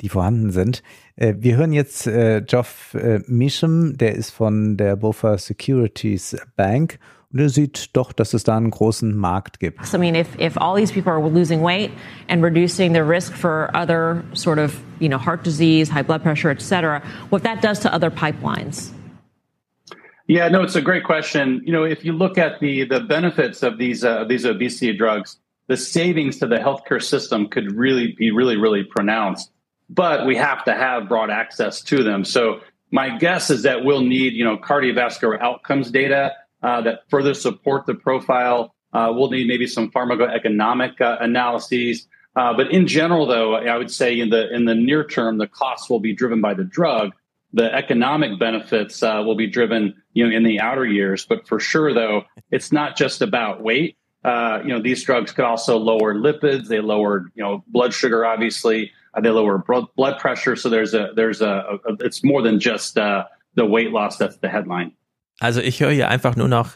die 0.00 0.08
vorhanden 0.08 0.50
sind. 0.50 0.82
Äh, 1.16 1.34
wir 1.38 1.56
hören 1.56 1.72
jetzt 1.72 2.06
äh, 2.06 2.42
Geoff 2.42 2.94
äh, 2.94 3.20
Measham, 3.26 3.96
der 3.96 4.14
ist 4.14 4.30
von 4.30 4.76
der 4.76 4.96
Bofa 4.96 5.38
Securities 5.38 6.36
Bank 6.56 6.98
und 7.32 7.40
er 7.40 7.48
sieht 7.48 7.96
doch, 7.96 8.12
dass 8.12 8.32
es 8.34 8.44
da 8.44 8.56
einen 8.56 8.70
großen 8.70 9.14
Markt 9.14 9.58
gibt. 9.58 9.84
So, 9.86 9.96
I 9.96 10.00
mean, 10.00 10.14
if, 10.14 10.28
if 10.38 10.56
all 10.56 10.76
these 10.76 10.92
people 10.92 11.10
are 11.10 11.20
losing 11.20 11.62
weight 11.62 11.90
and 12.28 12.42
reducing 12.42 12.92
their 12.92 13.08
risk 13.08 13.32
for 13.34 13.70
other 13.74 14.22
sort 14.34 14.58
of, 14.58 14.76
you 15.00 15.08
know, 15.08 15.18
heart 15.18 15.44
disease, 15.44 15.90
high 15.92 16.04
blood 16.04 16.22
pressure, 16.22 16.50
et 16.50 16.60
cetera, 16.60 17.02
what 17.30 17.42
that 17.42 17.60
does 17.60 17.80
to 17.80 17.92
other 17.92 18.10
pipelines. 18.10 18.92
Yeah, 20.26 20.48
no, 20.48 20.62
it's 20.62 20.76
a 20.76 20.80
great 20.80 21.04
question. 21.04 21.60
You 21.66 21.72
know, 21.72 21.84
if 21.84 22.02
you 22.02 22.12
look 22.12 22.38
at 22.38 22.58
the 22.58 22.84
the 22.86 23.00
benefits 23.00 23.62
of 23.62 23.76
these 23.76 24.04
uh, 24.04 24.24
these 24.24 24.46
obesity 24.46 24.96
drugs, 24.96 25.38
the 25.66 25.76
savings 25.76 26.38
to 26.38 26.46
the 26.46 26.56
healthcare 26.56 27.02
system 27.02 27.46
could 27.48 27.76
really 27.76 28.14
be 28.16 28.30
really 28.30 28.56
really 28.56 28.84
pronounced. 28.84 29.50
But 29.90 30.26
we 30.26 30.36
have 30.36 30.64
to 30.64 30.74
have 30.74 31.08
broad 31.08 31.30
access 31.30 31.82
to 31.82 32.02
them. 32.02 32.24
So 32.24 32.60
my 32.90 33.16
guess 33.18 33.50
is 33.50 33.62
that 33.62 33.84
we'll 33.84 34.02
need 34.02 34.32
you 34.32 34.44
know 34.44 34.56
cardiovascular 34.56 35.40
outcomes 35.40 35.90
data 35.90 36.32
uh, 36.62 36.80
that 36.82 37.00
further 37.08 37.34
support 37.34 37.86
the 37.86 37.94
profile. 37.94 38.74
Uh, 38.92 39.12
we'll 39.14 39.30
need 39.30 39.48
maybe 39.48 39.66
some 39.66 39.90
pharmacoeconomic 39.90 41.00
uh, 41.00 41.18
analyses. 41.20 42.06
Uh, 42.36 42.52
but 42.52 42.70
in 42.70 42.86
general, 42.86 43.26
though, 43.26 43.54
I 43.54 43.76
would 43.76 43.90
say 43.90 44.18
in 44.18 44.30
the 44.30 44.52
in 44.54 44.64
the 44.64 44.74
near 44.74 45.04
term, 45.04 45.38
the 45.38 45.46
costs 45.46 45.90
will 45.90 46.00
be 46.00 46.14
driven 46.14 46.40
by 46.40 46.54
the 46.54 46.64
drug 46.64 47.12
the 47.54 47.72
economic 47.72 48.38
benefits 48.38 49.02
uh, 49.02 49.22
will 49.24 49.36
be 49.36 49.46
driven, 49.46 49.94
you 50.12 50.28
know, 50.28 50.36
in 50.36 50.42
the 50.42 50.60
outer 50.60 50.84
years. 50.84 51.24
But 51.24 51.46
for 51.46 51.60
sure, 51.60 51.94
though, 51.94 52.24
it's 52.50 52.72
not 52.72 52.96
just 52.96 53.22
about 53.22 53.62
weight. 53.62 53.96
Uh, 54.24 54.60
you 54.62 54.70
know, 54.70 54.82
these 54.82 55.04
drugs 55.04 55.30
could 55.30 55.44
also 55.44 55.76
lower 55.76 56.14
lipids. 56.14 56.66
They 56.66 56.80
lower, 56.80 57.30
you 57.36 57.44
know, 57.44 57.62
blood 57.68 57.94
sugar. 57.94 58.26
Obviously, 58.26 58.90
uh, 59.16 59.20
they 59.20 59.30
lower 59.30 59.58
blood 59.96 60.18
pressure. 60.18 60.56
So 60.56 60.68
there's 60.70 60.94
a 60.94 61.12
there's 61.14 61.40
a, 61.40 61.78
a 61.84 62.04
it's 62.04 62.22
more 62.22 62.42
than 62.42 62.58
just 62.58 62.98
uh, 62.98 63.24
the 63.54 63.66
weight 63.66 63.90
loss. 63.90 64.18
That's 64.18 64.38
the 64.40 64.48
headline. 64.48 64.92
Also 65.40 65.60
ich 65.60 65.80
höre 65.80 65.90
hier 65.90 66.08
einfach 66.08 66.36
nur 66.36 66.48
noch, 66.48 66.70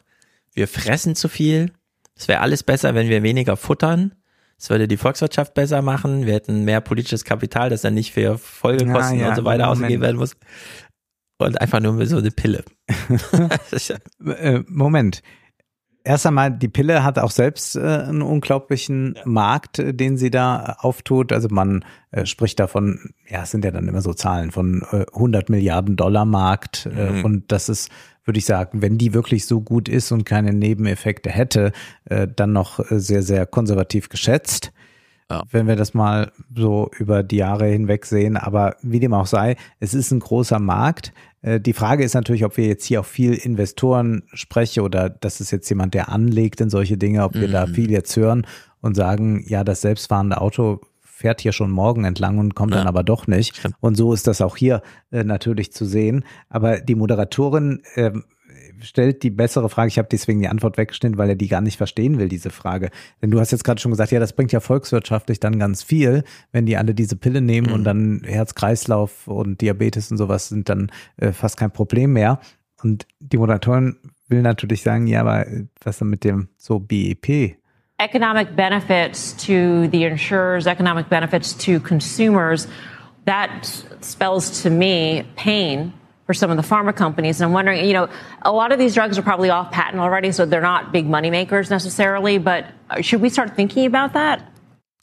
wir 0.52 0.68
fressen 0.68 1.14
zu 1.14 1.28
viel. 1.28 1.72
Es 2.16 2.26
wäre 2.26 2.40
alles 2.40 2.62
besser, 2.62 2.94
wenn 2.94 3.08
wir 3.08 3.22
weniger 3.22 3.56
futtern. 3.56 4.14
Es 4.58 4.70
würde 4.70 4.88
die 4.88 4.96
Volkswirtschaft 4.96 5.54
besser 5.54 5.82
machen. 5.82 6.26
Wir 6.26 6.34
hätten 6.34 6.64
mehr 6.64 6.80
politisches 6.80 7.24
Kapital, 7.24 7.70
das 7.70 7.82
dann 7.82 7.94
nicht 7.94 8.12
für 8.12 8.38
Folgekosten 8.38 9.18
ja, 9.18 9.24
ja, 9.24 9.28
und 9.30 9.36
so 9.36 9.44
weiter 9.44 9.66
Moment. 9.66 9.78
ausgegeben 9.78 10.02
werden 10.02 10.16
muss. 10.16 10.36
Und 11.38 11.60
einfach 11.60 11.78
nur 11.78 12.04
so 12.06 12.18
eine 12.18 12.30
Pille. 12.32 12.64
Äh, 14.26 14.64
Moment. 14.66 15.22
Erst 16.08 16.24
einmal, 16.24 16.50
die 16.50 16.68
Pille 16.68 17.04
hat 17.04 17.18
auch 17.18 17.30
selbst 17.30 17.76
äh, 17.76 17.80
einen 17.80 18.22
unglaublichen 18.22 19.14
ja. 19.14 19.22
Markt, 19.26 19.78
äh, 19.78 19.92
den 19.92 20.16
sie 20.16 20.30
da 20.30 20.78
auftut. 20.78 21.32
Also 21.32 21.48
man 21.50 21.84
äh, 22.12 22.24
spricht 22.24 22.58
davon, 22.60 23.10
ja, 23.28 23.42
es 23.42 23.50
sind 23.50 23.62
ja 23.62 23.70
dann 23.70 23.86
immer 23.88 24.00
so 24.00 24.14
Zahlen 24.14 24.50
von 24.50 24.86
äh, 24.90 25.04
100 25.12 25.50
Milliarden 25.50 25.96
Dollar 25.96 26.24
Markt. 26.24 26.86
Äh, 26.86 27.10
mhm. 27.10 27.24
Und 27.26 27.52
das 27.52 27.68
ist 27.68 27.90
würde 28.24 28.38
ich 28.38 28.46
sagen, 28.46 28.80
wenn 28.80 28.96
die 28.96 29.12
wirklich 29.12 29.44
so 29.44 29.60
gut 29.60 29.88
ist 29.88 30.10
und 30.10 30.24
keine 30.24 30.54
Nebeneffekte 30.54 31.28
hätte, 31.28 31.72
äh, 32.06 32.26
dann 32.26 32.54
noch 32.54 32.78
äh, 32.90 33.00
sehr, 33.00 33.22
sehr 33.22 33.44
konservativ 33.44 34.08
geschätzt. 34.08 34.72
Ja. 35.30 35.42
Wenn 35.50 35.66
wir 35.66 35.76
das 35.76 35.92
mal 35.92 36.32
so 36.54 36.90
über 36.98 37.22
die 37.22 37.36
Jahre 37.36 37.66
hinweg 37.66 38.06
sehen. 38.06 38.38
Aber 38.38 38.76
wie 38.80 39.00
dem 39.00 39.12
auch 39.12 39.26
sei, 39.26 39.56
es 39.78 39.92
ist 39.92 40.10
ein 40.10 40.20
großer 40.20 40.58
Markt. 40.58 41.12
Äh, 41.42 41.60
die 41.60 41.72
Frage 41.72 42.04
ist 42.04 42.14
natürlich, 42.14 42.44
ob 42.44 42.56
wir 42.56 42.66
jetzt 42.66 42.84
hier 42.84 43.00
auch 43.00 43.06
viel 43.06 43.34
Investoren 43.34 44.22
sprechen 44.32 44.82
oder 44.82 45.08
das 45.08 45.40
ist 45.40 45.50
jetzt 45.50 45.68
jemand, 45.68 45.94
der 45.94 46.08
anlegt 46.08 46.60
in 46.60 46.70
solche 46.70 46.96
Dinge, 46.96 47.24
ob 47.24 47.34
wir 47.34 47.48
da 47.48 47.66
mhm. 47.66 47.74
viel 47.74 47.90
jetzt 47.90 48.16
hören 48.16 48.46
und 48.80 48.94
sagen, 48.94 49.44
ja, 49.46 49.64
das 49.64 49.80
selbstfahrende 49.80 50.40
Auto 50.40 50.80
fährt 51.02 51.40
hier 51.40 51.52
schon 51.52 51.70
morgen 51.70 52.04
entlang 52.04 52.38
und 52.38 52.54
kommt 52.54 52.72
ja. 52.72 52.78
dann 52.78 52.86
aber 52.86 53.02
doch 53.02 53.26
nicht. 53.26 53.56
Stimmt. 53.56 53.74
Und 53.80 53.96
so 53.96 54.12
ist 54.12 54.28
das 54.28 54.40
auch 54.40 54.56
hier 54.56 54.82
äh, 55.10 55.24
natürlich 55.24 55.72
zu 55.72 55.84
sehen. 55.84 56.24
Aber 56.48 56.78
die 56.78 56.94
Moderatorin 56.94 57.82
äh, 57.96 58.12
stellt 58.80 59.22
die 59.22 59.30
bessere 59.30 59.68
Frage. 59.68 59.88
Ich 59.88 59.98
habe 59.98 60.08
deswegen 60.10 60.40
die 60.40 60.48
Antwort 60.48 60.78
weggeschnitten, 60.78 61.18
weil 61.18 61.30
er 61.30 61.34
die 61.36 61.48
gar 61.48 61.60
nicht 61.60 61.76
verstehen 61.76 62.18
will, 62.18 62.28
diese 62.28 62.50
Frage. 62.50 62.90
Denn 63.22 63.30
du 63.30 63.40
hast 63.40 63.52
jetzt 63.52 63.64
gerade 63.64 63.80
schon 63.80 63.90
gesagt, 63.90 64.12
ja, 64.12 64.20
das 64.20 64.32
bringt 64.32 64.52
ja 64.52 64.60
volkswirtschaftlich 64.60 65.40
dann 65.40 65.58
ganz 65.58 65.82
viel, 65.82 66.24
wenn 66.52 66.66
die 66.66 66.76
alle 66.76 66.94
diese 66.94 67.16
Pille 67.16 67.40
nehmen 67.40 67.68
mhm. 67.68 67.72
und 67.74 67.84
dann 67.84 68.22
Herz-Kreislauf 68.24 69.28
und 69.28 69.60
Diabetes 69.60 70.10
und 70.10 70.16
sowas 70.16 70.48
sind 70.48 70.68
dann 70.68 70.90
äh, 71.16 71.32
fast 71.32 71.56
kein 71.56 71.70
Problem 71.70 72.12
mehr. 72.12 72.40
Und 72.82 73.06
die 73.18 73.38
Moderatorin 73.38 73.96
will 74.28 74.42
natürlich 74.42 74.82
sagen, 74.82 75.06
ja, 75.06 75.20
aber 75.20 75.46
was 75.82 75.98
dann 75.98 76.10
mit 76.10 76.24
dem 76.24 76.48
so 76.56 76.78
BEP? 76.78 77.56
economic 78.00 78.54
benefits 78.54 79.32
to 79.32 79.88
the 79.88 80.04
insurers, 80.04 80.68
economic 80.68 81.08
benefits 81.08 81.52
to 81.52 81.80
consumers, 81.80 82.68
that 83.24 83.84
spells 84.02 84.62
to 84.62 84.70
me 84.70 85.24
pain 85.34 85.92
for 86.28 86.34
some 86.34 86.50
of 86.50 86.58
the 86.58 86.62
pharma 86.62 86.94
companies. 86.94 87.40
And 87.40 87.46
I'm 87.48 87.54
wondering, 87.54 87.86
you 87.86 87.94
know, 87.94 88.06
a 88.42 88.52
lot 88.52 88.70
of 88.70 88.78
these 88.78 88.94
drugs 88.94 89.16
are 89.16 89.22
probably 89.22 89.48
off 89.48 89.70
patent 89.70 89.98
already, 89.98 90.30
so 90.30 90.44
they're 90.44 90.60
not 90.60 90.92
big 90.92 91.06
money 91.06 91.30
makers 91.30 91.70
necessarily, 91.70 92.36
but 92.36 92.66
should 93.00 93.22
we 93.22 93.30
start 93.30 93.56
thinking 93.56 93.86
about 93.86 94.12
that? 94.12 94.42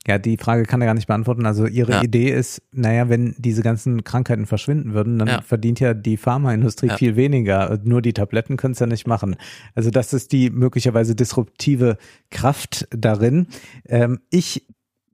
Ja, 0.08 0.20
die 0.20 0.38
Frage 0.38 0.66
kann 0.66 0.82
er 0.82 0.86
gar 0.86 0.94
nicht 0.94 1.08
beantworten. 1.08 1.48
Also 1.48 1.66
ihre 1.66 1.94
ja. 1.94 2.04
Idee 2.04 2.30
ist, 2.30 2.62
naja, 2.72 3.10
wenn 3.10 3.34
diese 3.40 3.64
ganzen 3.64 4.04
Krankheiten 4.04 4.46
verschwinden 4.46 4.94
würden, 4.94 5.18
dann 5.18 5.28
ja. 5.28 5.42
verdient 5.42 5.80
ja 5.80 5.96
die 5.96 6.18
Pharmaindustrie 6.18 6.90
ja. 6.90 6.96
viel 6.98 7.16
weniger. 7.16 7.80
Nur 7.84 8.04
die 8.04 8.14
Tabletten 8.14 8.56
können 8.56 8.74
es 8.74 8.80
ja 8.80 8.86
nicht 8.86 9.08
machen. 9.08 9.36
Also 9.74 9.90
das 9.90 10.14
ist 10.14 10.32
die 10.32 10.52
möglicherweise 10.52 11.16
disruptive 11.16 11.98
Kraft 12.30 12.88
darin. 12.92 13.48
Ähm, 13.88 14.20
ich 14.30 14.68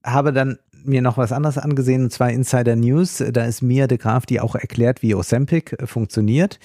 habe 0.03 0.33
dann 0.33 0.57
mir 0.84 1.01
noch 1.01 1.18
was 1.18 1.32
anderes 1.32 1.58
angesehen, 1.58 2.03
und 2.03 2.11
zwar 2.11 2.32
Insider 2.32 2.76
News. 2.76 3.24
Da 3.32 3.45
ist 3.45 3.61
Mia 3.61 3.88
de 3.88 3.98
Graaf, 3.98 4.26
die 4.26 4.40
auch 4.40 4.56
erklärt, 4.56 5.01
wie 5.01 5.16
Ozempic 5.16 5.77
funktioniert. 5.85 6.60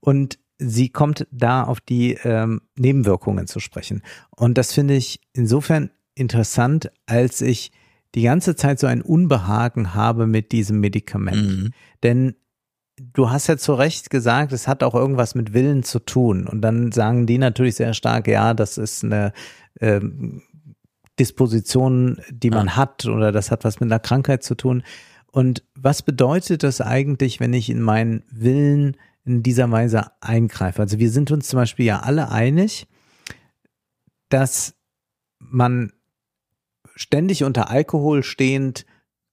Und 0.00 0.38
sie 0.58 0.90
kommt 0.90 1.26
da 1.30 1.64
auf 1.64 1.80
die 1.80 2.18
ähm, 2.24 2.60
Nebenwirkungen 2.76 3.46
zu 3.46 3.60
sprechen. 3.60 4.02
Und 4.30 4.58
das 4.58 4.72
finde 4.72 4.94
ich 4.94 5.20
insofern 5.32 5.90
interessant, 6.14 6.90
als 7.06 7.40
ich 7.40 7.72
die 8.14 8.22
ganze 8.22 8.56
Zeit 8.56 8.78
so 8.78 8.86
ein 8.86 9.02
Unbehagen 9.02 9.94
habe 9.94 10.26
mit 10.26 10.52
diesem 10.52 10.80
Medikament. 10.80 11.48
Mhm. 11.48 11.70
Denn 12.02 12.34
du 12.96 13.30
hast 13.30 13.46
ja 13.46 13.56
zu 13.56 13.74
Recht 13.74 14.10
gesagt, 14.10 14.52
es 14.52 14.68
hat 14.68 14.82
auch 14.82 14.94
irgendwas 14.94 15.34
mit 15.34 15.52
Willen 15.52 15.82
zu 15.82 16.00
tun. 16.00 16.46
Und 16.46 16.60
dann 16.60 16.92
sagen 16.92 17.26
die 17.26 17.38
natürlich 17.38 17.76
sehr 17.76 17.94
stark, 17.94 18.28
ja, 18.28 18.52
das 18.52 18.78
ist 18.78 19.04
eine 19.04 19.32
ähm, 19.80 20.42
Disposition, 21.20 22.20
die 22.30 22.50
man 22.50 22.66
ja. 22.66 22.76
hat 22.76 23.04
oder 23.04 23.30
das 23.30 23.50
hat 23.50 23.64
was 23.64 23.78
mit 23.78 23.92
einer 23.92 24.00
Krankheit 24.00 24.42
zu 24.42 24.54
tun. 24.54 24.82
Und 25.30 25.62
was 25.74 26.02
bedeutet 26.02 26.62
das 26.62 26.80
eigentlich, 26.80 27.38
wenn 27.38 27.52
ich 27.52 27.68
in 27.68 27.82
meinen 27.82 28.24
Willen 28.30 28.96
in 29.24 29.42
dieser 29.42 29.70
Weise 29.70 30.10
eingreife? 30.20 30.80
Also 30.80 30.98
wir 30.98 31.10
sind 31.10 31.30
uns 31.30 31.48
zum 31.48 31.58
Beispiel 31.58 31.84
ja 31.84 32.00
alle 32.00 32.30
einig, 32.30 32.88
dass 34.30 34.74
man 35.38 35.92
ständig 36.96 37.44
unter 37.44 37.70
Alkohol 37.70 38.22
stehend 38.22 38.86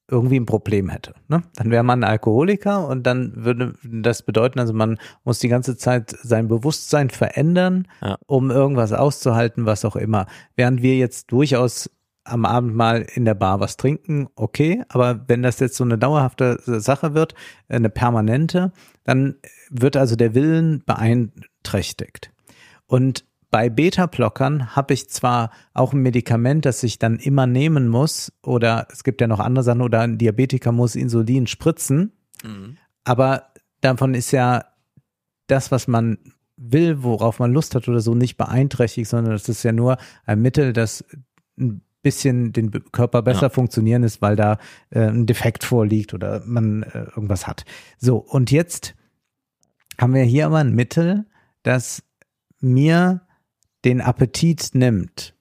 irgendwie 0.10 0.40
ein 0.40 0.46
Problem 0.46 0.90
hätte. 0.90 1.14
Ne? 1.28 1.44
Dann 1.56 1.70
wäre 1.70 1.84
man 1.84 2.04
ein 2.04 2.10
Alkoholiker 2.10 2.88
und 2.88 3.04
dann 3.04 3.34
würde 3.36 3.74
das 3.84 4.22
bedeuten, 4.22 4.60
also 4.60 4.74
man 4.74 4.98
muss 5.24 5.40
die 5.40 5.50
ganze 5.50 5.78
Zeit 5.78 6.16
sein 6.22 6.48
Bewusstsein 6.48 7.10
verändern, 7.10 7.88
ja. 8.02 8.18
um 8.26 8.50
irgendwas 8.50 8.94
auszuhalten, 8.94 9.66
was 9.66 9.84
auch 9.84 9.96
immer. 9.96 10.28
Während 10.56 10.82
wir 10.82 10.98
jetzt 10.98 11.32
durchaus 11.32 11.90
am 12.24 12.46
Abend 12.46 12.76
mal 12.76 13.06
in 13.14 13.26
der 13.26 13.36
Bar 13.36 13.60
was 13.60 13.78
trinken, 13.78 14.28
okay, 14.36 14.84
aber 14.90 15.28
wenn 15.28 15.44
das 15.44 15.60
jetzt 15.60 15.78
so 15.78 15.84
eine 15.84 15.98
dauerhafte 15.98 16.60
Sache 16.66 17.14
wird, 17.14 17.36
eine 17.70 17.90
permanente, 17.90 18.72
dann 19.04 19.36
wird 19.70 19.98
also 19.98 20.16
der 20.16 20.34
Willen 20.36 20.84
beeinträchtigt. 20.86 22.32
Und 22.86 23.26
bei 23.50 23.70
Beta-Blockern 23.70 24.76
habe 24.76 24.94
ich 24.94 25.10
zwar 25.10 25.52
auch 25.74 25.94
ein 25.94 26.02
Medikament, 26.02 26.66
das 26.66 26.84
ich 26.84 27.00
dann 27.00 27.18
immer 27.18 27.48
nehmen 27.48 27.88
muss, 27.88 28.34
oder 28.44 28.88
es 28.92 29.04
gibt 29.04 29.22
ja 29.22 29.28
noch 29.28 29.40
andere 29.40 29.64
Sachen, 29.64 29.82
oder 29.82 30.02
ein 30.02 30.18
Diabetiker 30.18 30.72
muss 30.72 30.96
Insulin 30.96 31.48
spritzen, 31.48 32.12
mhm. 32.44 32.78
aber 33.04 33.54
davon 33.82 34.14
ist 34.14 34.32
ja 34.32 34.66
das, 35.48 35.72
was 35.72 35.88
man 35.88 36.18
will, 36.58 37.04
worauf 37.04 37.40
man 37.40 37.54
Lust 37.54 37.76
hat 37.76 37.88
oder 37.88 38.02
so, 38.02 38.16
nicht 38.16 38.36
beeinträchtigt, 38.38 39.10
sondern 39.10 39.34
das 39.34 39.48
ist 39.48 39.64
ja 39.64 39.72
nur 39.72 39.98
ein 40.26 40.42
Mittel, 40.42 40.74
das 40.74 41.06
ein 41.58 41.82
bisschen 42.02 42.52
den 42.54 42.72
Körper 42.92 43.22
besser 43.22 43.44
ja. 43.44 43.50
funktionieren 43.50 44.04
ist, 44.04 44.22
weil 44.22 44.36
da 44.36 44.58
äh, 44.90 45.08
ein 45.08 45.26
Defekt 45.26 45.64
vorliegt 45.64 46.14
oder 46.14 46.42
man 46.46 46.84
äh, 46.84 47.06
irgendwas 47.16 47.48
hat. 47.48 47.66
So, 47.98 48.18
und 48.18 48.52
jetzt 48.52 48.96
haben 50.00 50.14
wir 50.14 50.24
hier 50.24 50.48
aber 50.48 50.58
ein 50.58 50.74
Mittel, 50.74 51.26
das 51.64 52.04
mir 52.60 53.22
den 53.86 54.02
Appetit 54.02 54.70
nimmt. 54.74 55.34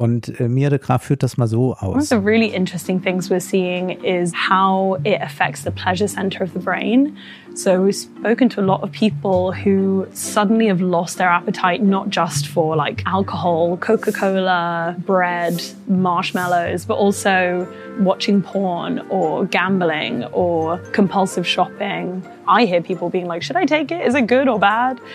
Und 0.00 0.38
äh, 0.38 0.48
Mia 0.48 0.70
de 0.70 0.78
Graaf 0.78 1.02
führt 1.02 1.24
das 1.24 1.38
mal 1.38 1.48
so 1.48 1.74
aus. 1.74 1.82
One 1.82 1.98
of 1.98 2.08
the 2.08 2.16
really 2.16 2.54
interesting 2.54 3.02
things 3.02 3.30
we're 3.30 3.40
seeing 3.40 3.90
is 4.04 4.32
how 4.32 4.96
it 5.04 5.20
affects 5.20 5.64
the 5.64 5.72
pleasure 5.72 6.06
center 6.06 6.44
of 6.44 6.52
the 6.52 6.60
brain. 6.60 7.16
So 7.54 7.82
we've 7.82 7.94
spoken 7.94 8.48
to 8.50 8.60
a 8.60 8.62
lot 8.62 8.82
of 8.82 8.92
people 8.92 9.52
who 9.52 10.06
suddenly 10.12 10.68
have 10.68 10.80
lost 10.80 11.18
their 11.18 11.28
appetite, 11.28 11.82
not 11.82 12.08
just 12.08 12.46
for 12.46 12.76
like 12.76 13.02
alcohol, 13.04 13.76
Coca 13.78 14.12
Cola, 14.12 14.94
bread, 14.98 15.60
marshmallows, 15.88 16.84
but 16.84 16.94
also 16.94 17.66
watching 17.98 18.42
porn 18.42 19.00
or 19.10 19.44
gambling 19.46 20.24
or 20.26 20.78
compulsive 20.92 21.46
shopping. 21.46 22.24
I 22.46 22.64
hear 22.64 22.80
people 22.80 23.10
being 23.10 23.26
like, 23.26 23.42
should 23.42 23.56
I 23.56 23.64
take 23.64 23.90
it? 23.90 24.06
Is 24.06 24.14
it 24.14 24.26
good 24.26 24.48
or 24.48 24.58
bad? 24.58 25.00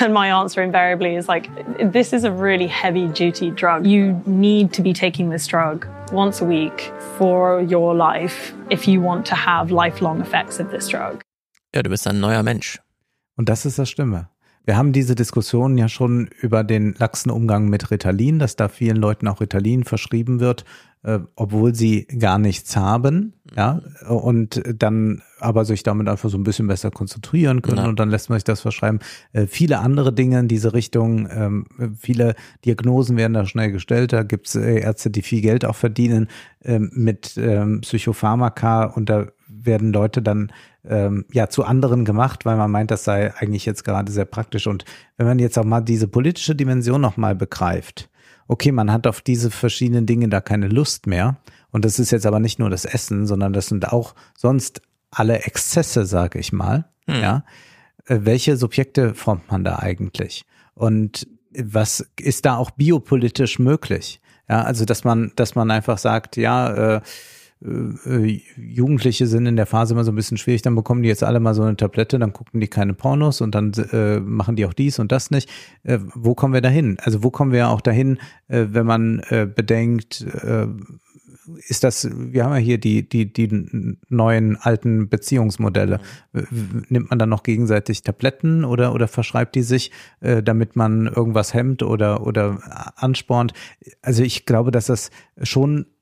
And 0.00 0.12
my 0.12 0.28
answer 0.28 0.62
invariably 0.62 1.14
is 1.14 1.28
like, 1.28 1.48
this 1.92 2.12
is 2.12 2.24
a 2.24 2.30
really 2.30 2.66
heavy 2.66 3.08
duty 3.08 3.50
drug. 3.50 3.86
You 3.86 4.22
need 4.26 4.72
to 4.74 4.82
be 4.82 4.92
taking 4.92 5.30
this 5.30 5.46
drug 5.46 5.88
once 6.12 6.42
a 6.42 6.44
week 6.44 6.92
for 7.16 7.62
your 7.62 7.94
life 7.94 8.52
if 8.68 8.86
you 8.86 9.00
want 9.00 9.24
to 9.26 9.34
have 9.34 9.70
lifelong 9.70 10.20
effects 10.20 10.60
of 10.60 10.70
this 10.70 10.88
drug. 10.88 11.22
Ja, 11.74 11.82
du 11.82 11.90
bist 11.90 12.06
ein 12.06 12.20
neuer 12.20 12.42
Mensch. 12.42 12.80
Und 13.36 13.48
das 13.48 13.66
ist 13.66 13.78
das 13.78 13.90
Stimme. 13.90 14.28
Wir 14.64 14.76
haben 14.76 14.92
diese 14.92 15.14
Diskussion 15.14 15.78
ja 15.78 15.88
schon 15.88 16.28
über 16.42 16.62
den 16.62 16.94
laxen 16.98 17.30
Umgang 17.30 17.68
mit 17.68 17.90
Ritalin, 17.90 18.38
dass 18.38 18.54
da 18.54 18.68
vielen 18.68 18.98
Leuten 18.98 19.26
auch 19.26 19.40
Ritalin 19.40 19.84
verschrieben 19.84 20.40
wird, 20.40 20.66
äh, 21.04 21.20
obwohl 21.36 21.74
sie 21.74 22.04
gar 22.04 22.38
nichts 22.38 22.76
haben, 22.76 23.32
ja, 23.56 23.80
und 24.08 24.62
dann 24.76 25.22
aber 25.40 25.64
sich 25.64 25.84
damit 25.84 26.06
einfach 26.06 26.28
so 26.28 26.36
ein 26.36 26.42
bisschen 26.42 26.66
besser 26.66 26.90
konzentrieren 26.90 27.62
können 27.62 27.78
ja. 27.78 27.88
und 27.88 27.98
dann 27.98 28.10
lässt 28.10 28.28
man 28.28 28.38
sich 28.38 28.44
das 28.44 28.60
verschreiben. 28.60 28.98
Äh, 29.32 29.46
viele 29.46 29.78
andere 29.78 30.12
Dinge 30.12 30.38
in 30.40 30.48
diese 30.48 30.74
Richtung, 30.74 31.28
ähm, 31.30 31.66
viele 31.98 32.34
Diagnosen 32.66 33.16
werden 33.16 33.32
da 33.32 33.46
schnell 33.46 33.72
gestellt, 33.72 34.12
da 34.12 34.22
gibt's 34.22 34.54
äh, 34.54 34.80
Ärzte, 34.80 35.08
die 35.08 35.22
viel 35.22 35.40
Geld 35.40 35.64
auch 35.64 35.76
verdienen 35.76 36.28
ähm, 36.62 36.90
mit 36.92 37.38
ähm, 37.38 37.80
Psychopharmaka 37.80 38.84
und 38.84 39.08
da 39.08 39.28
werden 39.46 39.92
Leute 39.92 40.20
dann 40.20 40.52
ähm, 40.84 41.24
ja 41.32 41.48
zu 41.48 41.64
anderen 41.64 42.04
gemacht, 42.04 42.44
weil 42.44 42.56
man 42.56 42.70
meint, 42.70 42.90
das 42.90 43.04
sei 43.04 43.34
eigentlich 43.36 43.66
jetzt 43.66 43.84
gerade 43.84 44.10
sehr 44.12 44.24
praktisch. 44.24 44.66
Und 44.66 44.84
wenn 45.16 45.26
man 45.26 45.38
jetzt 45.38 45.58
auch 45.58 45.64
mal 45.64 45.80
diese 45.80 46.08
politische 46.08 46.54
Dimension 46.54 47.00
nochmal 47.00 47.34
begreift, 47.34 48.08
okay, 48.46 48.72
man 48.72 48.90
hat 48.90 49.06
auf 49.06 49.20
diese 49.20 49.50
verschiedenen 49.50 50.06
Dinge 50.06 50.28
da 50.28 50.40
keine 50.40 50.68
Lust 50.68 51.06
mehr. 51.06 51.36
Und 51.70 51.84
das 51.84 51.98
ist 51.98 52.10
jetzt 52.10 52.26
aber 52.26 52.40
nicht 52.40 52.58
nur 52.58 52.70
das 52.70 52.84
Essen, 52.84 53.26
sondern 53.26 53.52
das 53.52 53.66
sind 53.66 53.92
auch 53.92 54.14
sonst 54.36 54.80
alle 55.10 55.40
Exzesse, 55.40 56.06
sage 56.06 56.38
ich 56.38 56.52
mal. 56.52 56.86
Hm. 57.06 57.20
Ja. 57.20 57.44
Äh, 58.06 58.20
welche 58.22 58.56
Subjekte 58.56 59.14
formt 59.14 59.50
man 59.50 59.64
da 59.64 59.78
eigentlich? 59.78 60.44
Und 60.74 61.26
was 61.58 62.06
ist 62.18 62.46
da 62.46 62.56
auch 62.56 62.70
biopolitisch 62.70 63.58
möglich? 63.58 64.20
Ja, 64.48 64.62
also 64.62 64.84
dass 64.84 65.04
man, 65.04 65.32
dass 65.36 65.54
man 65.54 65.70
einfach 65.70 65.98
sagt, 65.98 66.36
ja, 66.36 66.96
äh, 66.96 67.00
äh, 67.64 68.40
Jugendliche 68.56 69.26
sind 69.26 69.46
in 69.46 69.56
der 69.56 69.66
Phase 69.66 69.94
immer 69.94 70.04
so 70.04 70.12
ein 70.12 70.16
bisschen 70.16 70.36
schwierig, 70.36 70.62
dann 70.62 70.74
bekommen 70.74 71.02
die 71.02 71.08
jetzt 71.08 71.24
alle 71.24 71.40
mal 71.40 71.54
so 71.54 71.62
eine 71.62 71.76
Tablette, 71.76 72.18
dann 72.18 72.32
gucken 72.32 72.60
die 72.60 72.68
keine 72.68 72.94
Pornos 72.94 73.40
und 73.40 73.54
dann 73.54 73.72
äh, 73.92 74.20
machen 74.20 74.56
die 74.56 74.66
auch 74.66 74.72
dies 74.72 74.98
und 74.98 75.12
das 75.12 75.30
nicht. 75.30 75.48
Äh, 75.82 75.98
wo 76.14 76.34
kommen 76.34 76.54
wir 76.54 76.60
dahin? 76.60 76.98
Also 77.00 77.22
wo 77.22 77.30
kommen 77.30 77.52
wir 77.52 77.68
auch 77.68 77.80
dahin, 77.80 78.18
äh, 78.48 78.66
wenn 78.70 78.86
man 78.86 79.20
äh, 79.28 79.46
bedenkt, 79.52 80.22
äh, 80.22 80.66
ist 81.66 81.84
das, 81.84 82.08
wir 82.12 82.44
haben 82.44 82.52
ja 82.52 82.58
hier 82.58 82.78
die, 82.78 83.08
die, 83.08 83.32
die 83.32 83.48
neuen 84.08 84.56
alten 84.56 85.08
Beziehungsmodelle. 85.08 86.00
Nimmt 86.88 87.10
man 87.10 87.18
dann 87.18 87.28
noch 87.28 87.42
gegenseitig 87.42 88.02
Tabletten 88.02 88.64
oder, 88.64 88.94
oder 88.94 89.08
verschreibt 89.08 89.54
die 89.54 89.62
sich, 89.62 89.90
äh, 90.20 90.42
damit 90.42 90.76
man 90.76 91.06
irgendwas 91.06 91.54
hemmt 91.54 91.82
oder, 91.82 92.26
oder 92.26 92.92
anspornt? 92.96 93.52
Also 94.02 94.22
ich 94.22 94.46
glaube, 94.46 94.70
dass 94.70 94.86
das 94.86 95.10
schon 95.42 95.82
äh, 95.82 95.97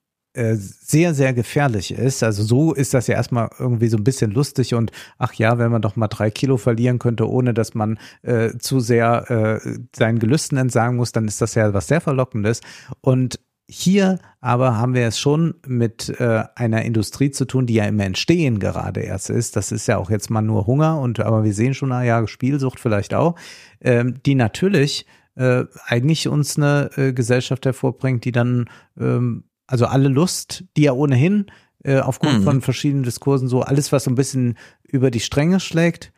sehr, 0.56 1.14
sehr 1.14 1.32
gefährlich 1.32 1.92
ist. 1.92 2.22
Also 2.22 2.42
so 2.42 2.74
ist 2.74 2.94
das 2.94 3.06
ja 3.06 3.14
erstmal 3.14 3.48
irgendwie 3.58 3.88
so 3.88 3.96
ein 3.96 4.04
bisschen 4.04 4.30
lustig 4.30 4.74
und 4.74 4.92
ach 5.18 5.32
ja, 5.34 5.58
wenn 5.58 5.70
man 5.70 5.82
doch 5.82 5.96
mal 5.96 6.08
drei 6.08 6.30
Kilo 6.30 6.56
verlieren 6.56 6.98
könnte, 6.98 7.28
ohne 7.28 7.54
dass 7.54 7.74
man 7.74 7.98
äh, 8.22 8.50
zu 8.58 8.80
sehr 8.80 9.30
äh, 9.64 9.78
seinen 9.94 10.18
Gelüsten 10.18 10.58
entsagen 10.58 10.96
muss, 10.96 11.12
dann 11.12 11.26
ist 11.26 11.40
das 11.40 11.54
ja 11.54 11.72
was 11.72 11.88
sehr 11.88 12.00
Verlockendes. 12.00 12.60
Und 13.00 13.40
hier 13.68 14.20
aber 14.40 14.76
haben 14.76 14.94
wir 14.94 15.06
es 15.06 15.18
schon 15.18 15.54
mit 15.66 16.20
äh, 16.20 16.44
einer 16.54 16.82
Industrie 16.82 17.30
zu 17.30 17.46
tun, 17.46 17.66
die 17.66 17.74
ja 17.74 17.84
im 17.84 17.98
Entstehen 17.98 18.60
gerade 18.60 19.00
erst 19.00 19.30
ist. 19.30 19.56
Das 19.56 19.72
ist 19.72 19.88
ja 19.88 19.98
auch 19.98 20.10
jetzt 20.10 20.30
mal 20.30 20.42
nur 20.42 20.66
Hunger 20.66 21.00
und 21.00 21.18
aber 21.20 21.42
wir 21.42 21.52
sehen 21.52 21.74
schon, 21.74 21.88
na 21.88 22.04
ja, 22.04 22.26
Spielsucht 22.28 22.78
vielleicht 22.78 23.12
auch, 23.12 23.34
ähm, 23.80 24.22
die 24.24 24.36
natürlich 24.36 25.06
äh, 25.34 25.64
eigentlich 25.86 26.28
uns 26.28 26.56
eine 26.56 26.90
äh, 26.96 27.12
Gesellschaft 27.12 27.66
hervorbringt, 27.66 28.24
die 28.24 28.32
dann 28.32 28.70
ähm, 28.98 29.44
also 29.66 29.86
alle 29.86 30.08
Lust, 30.08 30.64
die 30.76 30.82
ja 30.82 30.92
ohnehin 30.92 31.46
äh, 31.82 31.98
aufgrund 32.00 32.40
mhm. 32.40 32.44
von 32.44 32.62
verschiedenen 32.62 33.04
Diskursen 33.04 33.48
so 33.48 33.62
alles, 33.62 33.92
was 33.92 34.04
so 34.04 34.10
ein 34.10 34.16
bisschen 34.16 34.56
über 34.82 35.10
die 35.10 35.20
Stränge 35.20 35.60
schlägt, 35.60 36.12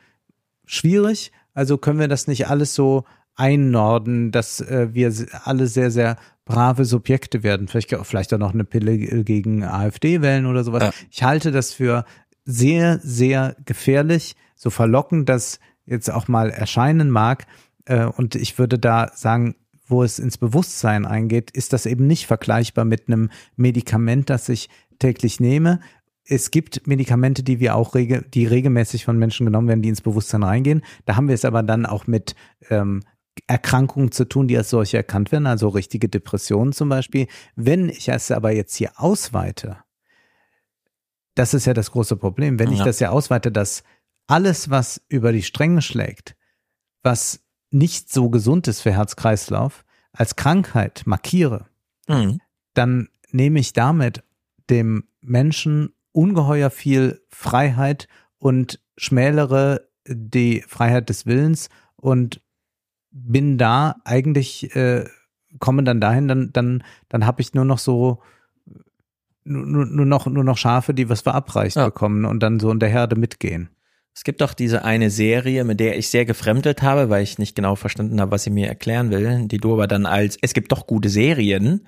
schwierig. 0.64 1.32
Also 1.54 1.78
können 1.78 1.98
wir 1.98 2.08
das 2.08 2.26
nicht 2.26 2.48
alles 2.48 2.74
so 2.74 3.04
einnorden, 3.34 4.32
dass 4.32 4.60
äh, 4.60 4.88
wir 4.92 5.12
alle 5.44 5.66
sehr, 5.66 5.90
sehr 5.90 6.16
brave 6.44 6.84
Subjekte 6.84 7.42
werden. 7.42 7.68
Vielleicht, 7.68 7.94
vielleicht 8.02 8.34
auch 8.34 8.38
noch 8.38 8.54
eine 8.54 8.64
Pille 8.64 8.98
gegen 9.24 9.62
AfD 9.62 10.22
wählen 10.22 10.46
oder 10.46 10.64
sowas. 10.64 10.82
Ja. 10.82 10.92
Ich 11.10 11.22
halte 11.22 11.52
das 11.52 11.72
für 11.72 12.04
sehr, 12.44 12.98
sehr 13.02 13.56
gefährlich, 13.64 14.34
so 14.56 14.70
verlockend 14.70 15.28
das 15.28 15.60
jetzt 15.86 16.10
auch 16.10 16.28
mal 16.28 16.50
erscheinen 16.50 17.10
mag. 17.10 17.46
Äh, 17.84 18.06
und 18.06 18.34
ich 18.34 18.58
würde 18.58 18.78
da 18.78 19.10
sagen, 19.14 19.54
wo 19.88 20.02
es 20.02 20.18
ins 20.18 20.38
Bewusstsein 20.38 21.06
eingeht, 21.06 21.50
ist 21.50 21.72
das 21.72 21.86
eben 21.86 22.06
nicht 22.06 22.26
vergleichbar 22.26 22.84
mit 22.84 23.08
einem 23.08 23.30
Medikament, 23.56 24.30
das 24.30 24.48
ich 24.48 24.68
täglich 24.98 25.40
nehme. 25.40 25.80
Es 26.24 26.50
gibt 26.50 26.86
Medikamente, 26.86 27.42
die 27.42 27.58
wir 27.58 27.74
auch 27.74 27.94
rege, 27.94 28.22
die 28.22 28.46
regelmäßig 28.46 29.04
von 29.04 29.18
Menschen 29.18 29.46
genommen 29.46 29.68
werden, 29.68 29.82
die 29.82 29.88
ins 29.88 30.02
Bewusstsein 30.02 30.42
reingehen. 30.42 30.82
Da 31.06 31.16
haben 31.16 31.28
wir 31.28 31.34
es 31.34 31.44
aber 31.44 31.62
dann 31.62 31.86
auch 31.86 32.06
mit 32.06 32.34
ähm, 32.68 33.02
Erkrankungen 33.46 34.12
zu 34.12 34.26
tun, 34.26 34.48
die 34.48 34.56
als 34.56 34.70
solche 34.70 34.98
erkannt 34.98 35.32
werden, 35.32 35.46
also 35.46 35.68
richtige 35.68 36.08
Depressionen 36.08 36.72
zum 36.72 36.88
Beispiel. 36.88 37.28
Wenn 37.56 37.88
ich 37.88 38.08
es 38.08 38.30
aber 38.30 38.52
jetzt 38.52 38.74
hier 38.76 38.92
ausweite, 38.96 39.78
das 41.34 41.54
ist 41.54 41.66
ja 41.66 41.72
das 41.72 41.92
große 41.92 42.16
Problem, 42.16 42.58
wenn 42.58 42.72
ja. 42.72 42.78
ich 42.78 42.82
das 42.82 43.00
ja 43.00 43.10
ausweite, 43.10 43.52
dass 43.52 43.84
alles, 44.26 44.70
was 44.70 45.00
über 45.08 45.32
die 45.32 45.42
Stränge 45.42 45.82
schlägt, 45.82 46.36
was 47.02 47.40
nicht 47.70 48.12
so 48.12 48.30
gesund 48.30 48.68
ist 48.68 48.80
für 48.80 48.92
Herz-Kreislauf, 48.92 49.84
als 50.12 50.36
Krankheit 50.36 51.02
markiere, 51.06 51.66
mhm. 52.08 52.40
dann 52.74 53.08
nehme 53.30 53.60
ich 53.60 53.72
damit 53.72 54.22
dem 54.70 55.04
Menschen 55.20 55.92
ungeheuer 56.12 56.70
viel 56.70 57.22
Freiheit 57.28 58.08
und 58.38 58.80
schmälere 58.96 59.88
die 60.06 60.64
Freiheit 60.66 61.08
des 61.08 61.26
Willens 61.26 61.68
und 61.96 62.40
bin 63.10 63.58
da 63.58 63.96
eigentlich, 64.04 64.74
äh, 64.74 65.04
komme 65.58 65.84
dann 65.84 66.00
dahin, 66.00 66.28
dann, 66.28 66.52
dann, 66.52 66.84
dann 67.08 67.26
habe 67.26 67.42
ich 67.42 67.54
nur 67.54 67.64
noch 67.64 67.78
so 67.78 68.22
nur, 69.44 69.86
nur 69.86 70.06
noch 70.06 70.26
nur 70.26 70.44
noch 70.44 70.58
Schafe, 70.58 70.92
die 70.92 71.08
was 71.08 71.22
verabreicht 71.22 71.76
ja. 71.76 71.86
bekommen 71.86 72.24
und 72.24 72.42
dann 72.42 72.60
so 72.60 72.70
in 72.70 72.80
der 72.80 72.90
Herde 72.90 73.16
mitgehen. 73.16 73.70
Es 74.18 74.24
gibt 74.24 74.40
doch 74.40 74.52
diese 74.52 74.84
eine 74.84 75.10
Serie, 75.10 75.62
mit 75.62 75.78
der 75.78 75.96
ich 75.96 76.08
sehr 76.08 76.24
gefremdet 76.24 76.82
habe, 76.82 77.08
weil 77.08 77.22
ich 77.22 77.38
nicht 77.38 77.54
genau 77.54 77.76
verstanden 77.76 78.20
habe, 78.20 78.32
was 78.32 78.42
sie 78.42 78.50
mir 78.50 78.66
erklären 78.66 79.12
will, 79.12 79.46
die 79.46 79.58
du 79.58 79.72
aber 79.72 79.86
dann 79.86 80.06
als 80.06 80.36
es 80.42 80.54
gibt 80.54 80.72
doch 80.72 80.88
gute 80.88 81.08
Serien 81.08 81.86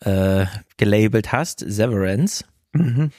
äh, 0.00 0.46
gelabelt 0.76 1.32
hast, 1.32 1.64
Severance. 1.66 2.44
Mhm. 2.74 3.10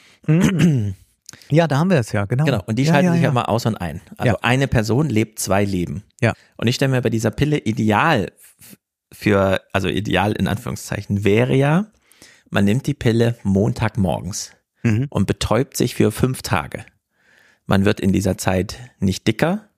Ja, 1.50 1.68
da 1.68 1.80
haben 1.80 1.90
wir 1.90 1.98
es 1.98 2.14
ja, 2.14 2.24
genau. 2.24 2.46
Genau, 2.46 2.64
und 2.66 2.80
die 2.80 2.84
ja, 2.84 2.94
schalten 2.94 3.08
ja, 3.08 3.12
sich 3.12 3.22
ja 3.24 3.28
ja 3.28 3.34
mal 3.34 3.44
aus 3.44 3.66
und 3.66 3.76
ein. 3.76 4.00
Also 4.16 4.38
eine 4.42 4.70
Person 4.70 5.10
lebt 5.10 5.38
zwei 5.40 5.66
Leben. 5.66 6.04
Ja. 6.22 6.32
Und 6.56 6.68
ich 6.68 6.76
stelle 6.76 6.92
mir 6.92 7.02
bei 7.02 7.10
dieser 7.10 7.32
Pille 7.32 7.58
ideal 7.58 8.32
für, 9.12 9.60
also 9.74 9.90
ideal 9.90 10.32
in 10.32 10.48
Anführungszeichen, 10.48 11.26
wäre 11.26 11.56
ja, 11.56 11.88
man 12.50 12.64
nimmt 12.64 12.88
die 12.88 12.94
Pille 12.94 13.36
Montagmorgens 13.44 14.54
mhm. 14.82 15.08
und 15.10 15.28
betäubt 15.28 15.76
sich 15.76 15.94
für 15.94 16.14
fünf 16.14 16.42
Tage. 16.42 16.86
Man 17.66 17.86
wird 17.86 18.00
in 18.00 18.12
dieser 18.12 18.38
Zeit 18.38 18.78
nicht 19.00 19.28
dicker. 19.28 19.70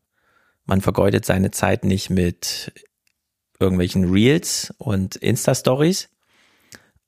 Man 0.65 0.81
vergeudet 0.81 1.25
seine 1.25 1.51
Zeit 1.51 1.85
nicht 1.85 2.09
mit 2.09 2.71
irgendwelchen 3.59 4.11
Reels 4.11 4.73
und 4.77 5.15
Insta-Stories. 5.15 6.09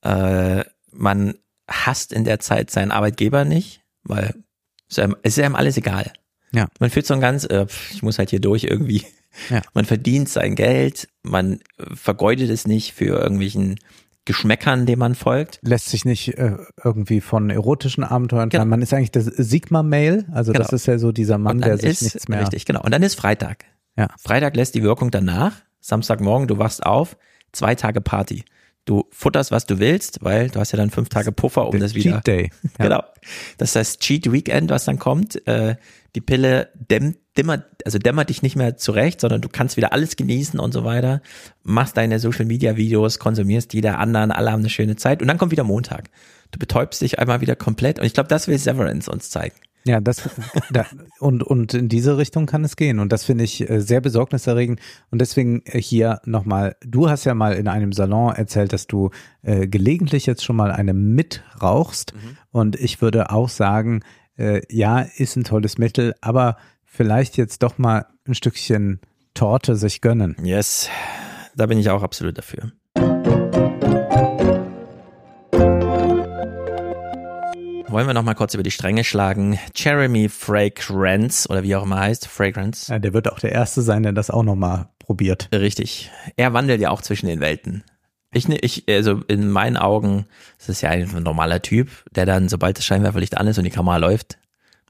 Äh, 0.02 0.64
man 0.92 1.36
hasst 1.68 2.14
in 2.14 2.24
der 2.24 2.40
Zeit 2.40 2.72
seinen 2.72 2.92
Arbeitgeber 2.92 3.46
nicht, 3.46 3.82
weil 4.04 4.34
es 4.88 4.98
ist 4.98 5.40
einem 5.40 5.56
alles 5.56 5.78
egal. 5.78 6.12
Ja. 6.52 6.68
Man 6.80 6.90
fühlt 6.90 7.06
so 7.06 7.14
ein 7.14 7.22
ganz, 7.22 7.44
äh, 7.44 7.68
ich 7.92 8.02
muss 8.02 8.18
halt 8.18 8.32
hier 8.32 8.42
durch 8.42 8.64
irgendwie. 8.64 9.06
Ja. 9.50 9.62
Man 9.74 9.86
verdient 9.86 10.28
sein 10.28 10.56
Geld, 10.56 11.08
man 11.22 11.60
vergeudet 11.94 12.50
es 12.50 12.66
nicht 12.66 12.94
für 12.94 13.20
irgendwelchen 13.20 13.80
Geschmäckern, 14.30 14.86
dem 14.86 15.00
man 15.00 15.16
folgt. 15.16 15.60
Lässt 15.64 15.90
sich 15.90 16.06
nicht 16.06 16.38
äh, 16.38 16.56
irgendwie 16.84 17.20
von 17.20 17.50
erotischen 17.50 18.04
Abenteuern 18.04 18.50
genau. 18.50 18.64
Man 18.66 18.84
ist 18.84 18.94
eigentlich 18.94 19.10
das 19.10 19.26
Sigma-Mail, 19.26 20.28
also 20.32 20.52
genau. 20.54 20.64
das 20.64 20.72
ist 20.72 20.86
ja 20.86 21.00
so 21.00 21.12
dieser 21.12 21.40
Mann, 21.40 21.62
der 21.62 21.80
sich 21.80 21.90
ist, 21.90 22.02
nichts 22.04 22.28
mehr. 22.28 22.42
Richtig, 22.42 22.66
genau. 22.66 22.84
Und 22.84 22.92
dann 22.92 23.02
ist 23.02 23.16
Freitag. 23.16 23.66
Ja. 23.98 24.08
Freitag 24.20 24.56
lässt 24.56 24.76
die 24.76 24.84
Wirkung 24.84 25.10
danach. 25.10 25.54
Samstagmorgen, 25.82 26.48
du 26.48 26.60
wachst 26.60 26.86
auf, 26.86 27.18
zwei 27.54 27.74
Tage 27.74 28.02
Party. 28.02 28.46
Du 28.86 29.06
futterst, 29.10 29.50
was 29.50 29.66
du 29.66 29.80
willst, 29.80 30.24
weil 30.24 30.50
du 30.50 30.60
hast 30.60 30.74
ja 30.74 30.78
dann 30.78 30.92
fünf 30.92 31.10
Tage 31.10 31.32
Puffer, 31.32 31.66
um 31.66 31.72
Der 31.72 31.80
das 31.80 31.96
wieder. 31.96 32.22
Cheat 32.22 32.28
Day. 32.28 32.52
Ja. 32.78 32.86
Genau. 32.86 33.04
Das 33.58 33.70
ist 33.70 33.76
das 33.76 33.98
Cheat 33.98 34.32
Weekend, 34.32 34.70
was 34.70 34.86
dann 34.86 35.00
kommt. 35.00 35.48
Äh, 35.48 35.76
die 36.16 36.22
Pille 36.22 36.70
dämmt, 36.76 37.18
dämmert, 37.40 37.66
also 37.86 37.98
dämmert 37.98 38.30
dich 38.30 38.42
nicht 38.42 38.56
mehr 38.56 38.76
zurecht, 38.78 39.22
sondern 39.22 39.42
du 39.42 39.50
kannst 39.50 39.78
wieder 39.78 39.94
alles 39.94 40.16
genießen 40.16 40.60
und 40.60 40.74
so 40.74 40.84
weiter. 40.84 41.22
Machst 41.64 41.98
deine 41.98 42.20
Social 42.20 42.46
Media 42.46 42.76
Videos, 42.76 43.18
konsumierst 43.18 43.72
die 43.74 43.82
der 43.82 44.00
anderen, 44.00 44.32
alle 44.32 44.52
haben 44.52 44.60
eine 44.60 44.70
schöne 44.70 44.98
Zeit 44.98 45.22
und 45.22 45.28
dann 45.28 45.38
kommt 45.38 45.52
wieder 45.52 45.64
Montag. 45.64 46.10
Du 46.52 46.60
betäubst 46.60 47.02
dich 47.02 47.20
einmal 47.20 47.42
wieder 47.42 47.56
komplett 47.56 48.00
und 48.00 48.06
ich 48.06 48.14
glaube, 48.14 48.30
das 48.30 48.48
will 48.48 48.58
Severance 48.58 49.10
uns 49.10 49.30
zeigen. 49.30 49.56
Ja, 49.86 50.02
das 50.02 50.30
da, 50.72 50.86
und 51.20 51.42
und 51.42 51.74
in 51.74 51.88
diese 51.88 52.18
Richtung 52.18 52.46
kann 52.46 52.66
es 52.66 52.76
gehen 52.76 53.00
und 53.00 53.14
das 53.14 53.24
finde 53.24 53.46
ich 53.46 53.70
äh, 53.70 53.80
sehr 53.80 54.02
besorgniserregend 54.02 54.82
und 55.10 55.22
deswegen 55.22 55.62
äh, 55.66 55.82
hier 55.82 56.20
nochmal. 56.26 56.76
Du 56.86 57.10
hast 57.10 57.24
ja 57.24 57.34
mal 57.34 57.54
in 57.54 57.70
einem 57.70 57.94
Salon 57.94 58.36
erzählt, 58.36 58.74
dass 58.74 58.88
du 58.88 59.12
äh, 59.42 59.68
gelegentlich 59.68 60.26
jetzt 60.26 60.44
schon 60.44 60.58
mal 60.58 60.72
eine 60.72 60.94
mitrauchst 60.94 62.14
mhm. 62.14 62.38
und 62.52 62.76
ich 62.76 63.02
würde 63.02 63.32
auch 63.32 63.48
sagen, 63.48 64.02
äh, 64.38 64.62
ja, 64.70 65.00
ist 65.00 65.38
ein 65.38 65.46
tolles 65.46 65.78
Mittel, 65.78 66.14
aber 66.20 66.58
vielleicht 67.00 67.38
jetzt 67.38 67.64
doch 67.64 67.78
mal 67.78 68.08
ein 68.28 68.36
Stückchen 68.36 69.00
Torte 69.34 69.78
sich 69.78 70.02
gönnen. 70.02 70.36
Yes, 70.44 70.90
da 71.56 71.66
bin 71.66 71.78
ich 71.78 71.90
auch 71.90 72.04
absolut 72.04 72.38
dafür. 72.38 72.74
Wollen 77.88 78.06
wir 78.06 78.14
noch 78.14 78.24
mal 78.24 78.34
kurz 78.34 78.54
über 78.54 78.64
die 78.64 78.72
Stränge 78.72 79.06
schlagen? 79.06 79.58
Jeremy 79.74 80.28
Fragrance 80.28 81.48
oder 81.48 81.64
wie 81.64 81.74
auch 81.78 81.84
immer 81.84 82.02
heißt, 82.02 82.28
Fragrance. 82.28 82.92
Ja, 82.92 83.00
der 83.00 83.14
wird 83.14 83.32
auch 83.32 83.40
der 83.40 83.54
Erste 83.54 83.82
sein, 83.82 84.04
der 84.04 84.12
das 84.12 84.30
auch 84.30 84.44
noch 84.44 84.56
mal 84.56 84.90
probiert. 85.00 85.48
Richtig. 85.54 86.12
Er 86.36 86.52
wandelt 86.52 86.82
ja 86.82 86.90
auch 86.90 87.02
zwischen 87.02 87.28
den 87.28 87.40
Welten. 87.40 87.86
Ich, 88.34 88.50
ne, 88.50 88.58
ich, 88.58 88.84
also 88.90 89.22
in 89.30 89.50
meinen 89.50 89.78
Augen 89.78 90.26
ist 90.60 90.68
es 90.68 90.82
ja 90.82 90.90
ein 90.90 91.08
normaler 91.24 91.62
Typ, 91.62 91.90
der 92.12 92.26
dann, 92.26 92.50
sobald 92.50 92.78
das 92.78 92.84
Scheinwerferlicht 92.84 93.38
an 93.38 93.48
ist 93.48 93.58
und 93.58 93.64
die 93.64 93.70
Kamera 93.70 93.96
läuft, 93.96 94.38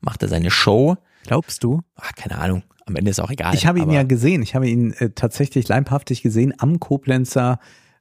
macht 0.02 0.24
er 0.24 0.28
seine 0.28 0.50
Show. 0.50 0.98
Glaubst 1.24 1.64
du? 1.64 1.82
Ach, 1.96 2.14
keine 2.16 2.40
Ahnung. 2.40 2.64
Am 2.86 2.96
Ende 2.96 3.12
ist 3.12 3.20
auch 3.20 3.30
egal. 3.30 3.54
Ich 3.54 3.68
habe 3.68 3.80
ihn 3.80 3.92
ja 3.92 4.04
gesehen. 4.04 4.42
Ich 4.42 4.56
habe 4.56 4.68
ihn 4.68 4.94
äh, 4.94 5.12
tatsächlich 5.12 5.68
leibhaftig 5.68 6.24
gesehen 6.24 6.54
am 6.58 6.80
Koblenzer 6.80 7.60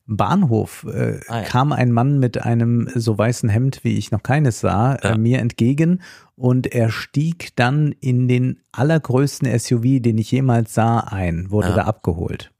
Bahnhof 0.08 0.86
äh, 0.90 1.20
ah, 1.28 1.40
ja. 1.40 1.42
kam 1.42 1.72
ein 1.72 1.92
Mann 1.92 2.18
mit 2.18 2.42
einem 2.42 2.88
so 2.94 3.16
weißen 3.16 3.50
Hemd, 3.50 3.84
wie 3.84 3.98
ich 3.98 4.10
noch 4.10 4.22
keines 4.22 4.60
sah, 4.60 4.94
ja. 4.94 5.10
äh, 5.10 5.18
mir 5.18 5.38
entgegen 5.38 6.00
und 6.34 6.66
er 6.66 6.90
stieg 6.90 7.54
dann 7.56 7.92
in 8.00 8.26
den 8.26 8.60
allergrößten 8.72 9.58
SUV, 9.58 10.00
den 10.00 10.16
ich 10.16 10.32
jemals 10.32 10.72
sah, 10.72 11.00
ein, 11.00 11.50
wurde 11.50 11.68
ja. 11.68 11.76
da 11.76 11.82
abgeholt. 11.84 12.52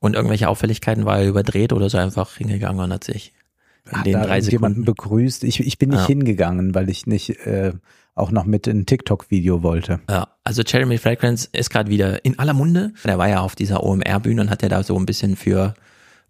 Und 0.00 0.14
irgendwelche 0.14 0.48
Auffälligkeiten 0.48 1.04
war 1.04 1.18
er 1.18 1.28
überdreht 1.28 1.74
oder 1.74 1.90
so 1.90 1.98
einfach 1.98 2.36
hingegangen 2.36 2.82
und 2.82 2.92
hat 2.92 3.04
sich 3.04 3.34
in 3.84 3.98
hat 3.98 4.06
den 4.06 4.14
drei 4.14 4.40
Sekunden 4.40 4.50
jemanden 4.50 4.84
begrüßt. 4.84 5.44
Ich, 5.44 5.60
ich 5.60 5.78
bin 5.78 5.90
nicht 5.90 6.06
hingegangen, 6.06 6.74
weil 6.74 6.88
ich 6.88 7.06
nicht 7.06 7.30
äh, 7.46 7.74
auch 8.14 8.30
noch 8.30 8.44
mit 8.44 8.66
in 8.66 8.86
TikTok-Video 8.86 9.62
wollte. 9.62 10.00
Ja, 10.08 10.28
also 10.44 10.62
Jeremy 10.62 10.98
Fragrance 10.98 11.48
ist 11.52 11.70
gerade 11.70 11.90
wieder 11.90 12.24
in 12.24 12.38
aller 12.38 12.54
Munde. 12.54 12.92
Der 13.04 13.18
war 13.18 13.28
ja 13.28 13.40
auf 13.40 13.56
dieser 13.56 13.82
OMR-Bühne 13.82 14.42
und 14.42 14.50
hat 14.50 14.62
ja 14.62 14.68
da 14.68 14.82
so 14.82 14.96
ein 14.96 15.06
bisschen 15.06 15.36
für 15.36 15.74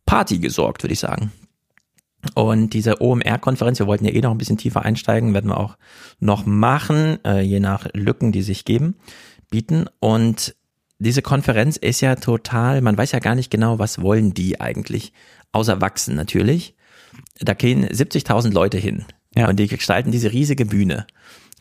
Party 0.07 0.39
gesorgt, 0.39 0.83
würde 0.83 0.95
ich 0.95 1.01
sagen. 1.01 1.33
Und 2.35 2.71
diese 2.71 3.03
OMR-Konferenz, 3.03 3.79
wir 3.79 3.87
wollten 3.87 4.07
ja 4.07 4.13
eh 4.13 4.21
noch 4.21 4.31
ein 4.31 4.39
bisschen 4.39 4.57
tiefer 4.57 4.83
einsteigen, 4.83 5.35
werden 5.35 5.51
wir 5.51 5.59
auch 5.59 5.77
noch 6.21 6.47
machen, 6.47 7.23
äh, 7.25 7.43
je 7.43 7.61
nach 7.61 7.87
Lücken, 7.93 8.33
die 8.33 8.41
sich 8.41 8.65
geben, 8.65 8.97
bieten. 9.51 9.87
Und 10.01 10.57
diese 10.99 11.21
Konferenz 11.21 11.77
ist 11.77 12.01
ja 12.01 12.15
total, 12.15 12.81
man 12.81 12.97
weiß 12.97 13.13
ja 13.13 13.19
gar 13.19 13.35
nicht 13.35 13.51
genau, 13.51 13.79
was 13.79 14.01
wollen 14.01 14.33
die 14.33 14.59
eigentlich, 14.59 15.13
außer 15.53 15.83
wachsen 15.83 16.15
natürlich. 16.15 16.75
Da 17.41 17.53
gehen 17.53 17.87
70.000 17.87 18.53
Leute 18.53 18.79
hin 18.79 19.05
ja. 19.37 19.49
und 19.49 19.57
die 19.57 19.69
gestalten 19.69 20.11
diese 20.11 20.33
riesige 20.33 20.65
Bühne. 20.65 21.07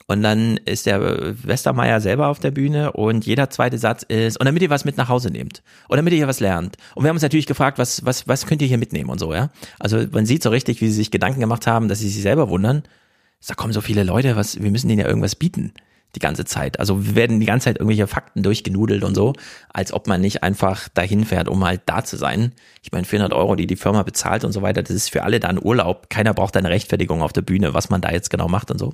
Und 0.07 0.21
dann 0.21 0.57
ist 0.65 0.85
der 0.85 1.01
Westermeier 1.45 2.01
selber 2.01 2.27
auf 2.27 2.39
der 2.39 2.51
Bühne 2.51 2.91
und 2.91 3.25
jeder 3.25 3.49
zweite 3.49 3.77
Satz 3.77 4.03
ist, 4.03 4.39
und 4.39 4.45
damit 4.45 4.61
ihr 4.61 4.69
was 4.69 4.85
mit 4.85 4.97
nach 4.97 5.09
Hause 5.09 5.29
nehmt. 5.29 5.63
Und 5.87 5.97
damit 5.97 6.13
ihr 6.13 6.17
hier 6.17 6.27
was 6.27 6.39
lernt. 6.39 6.77
Und 6.95 7.03
wir 7.03 7.09
haben 7.09 7.15
uns 7.15 7.23
natürlich 7.23 7.47
gefragt, 7.47 7.77
was, 7.77 8.05
was, 8.05 8.27
was 8.27 8.45
könnt 8.45 8.61
ihr 8.61 8.67
hier 8.67 8.77
mitnehmen 8.77 9.09
und 9.09 9.19
so, 9.19 9.33
ja. 9.33 9.49
Also 9.79 10.05
man 10.11 10.25
sieht 10.25 10.43
so 10.43 10.49
richtig, 10.49 10.81
wie 10.81 10.87
sie 10.87 10.93
sich 10.93 11.11
Gedanken 11.11 11.39
gemacht 11.39 11.67
haben, 11.67 11.87
dass 11.87 11.99
sie 11.99 12.09
sich 12.09 12.21
selber 12.21 12.49
wundern. 12.49 12.83
Da 13.47 13.55
kommen 13.55 13.73
so 13.73 13.81
viele 13.81 14.03
Leute, 14.03 14.35
was, 14.35 14.61
wir 14.61 14.71
müssen 14.71 14.87
denen 14.87 15.01
ja 15.01 15.07
irgendwas 15.07 15.35
bieten 15.35 15.73
die 16.15 16.19
ganze 16.19 16.45
Zeit. 16.45 16.79
Also 16.79 17.05
wir 17.05 17.15
werden 17.15 17.39
die 17.39 17.45
ganze 17.45 17.65
Zeit 17.65 17.77
irgendwelche 17.77 18.07
Fakten 18.07 18.43
durchgenudelt 18.43 19.03
und 19.03 19.15
so, 19.15 19.33
als 19.69 19.93
ob 19.93 20.07
man 20.07 20.21
nicht 20.21 20.43
einfach 20.43 20.87
dahin 20.89 21.25
fährt, 21.25 21.47
um 21.47 21.63
halt 21.63 21.81
da 21.85 22.03
zu 22.03 22.17
sein. 22.17 22.53
Ich 22.83 22.91
meine, 22.91 23.05
400 23.05 23.33
Euro, 23.33 23.55
die 23.55 23.67
die 23.67 23.75
Firma 23.75 24.03
bezahlt 24.03 24.43
und 24.43 24.51
so 24.51 24.61
weiter, 24.61 24.83
das 24.83 24.95
ist 24.95 25.09
für 25.09 25.23
alle 25.23 25.39
dann 25.39 25.59
Urlaub. 25.61 26.09
Keiner 26.09 26.33
braucht 26.33 26.55
eine 26.55 26.69
Rechtfertigung 26.69 27.21
auf 27.21 27.33
der 27.33 27.41
Bühne, 27.41 27.73
was 27.73 27.89
man 27.89 28.01
da 28.01 28.11
jetzt 28.11 28.29
genau 28.29 28.47
macht 28.47 28.69
und 28.69 28.77
so. 28.77 28.93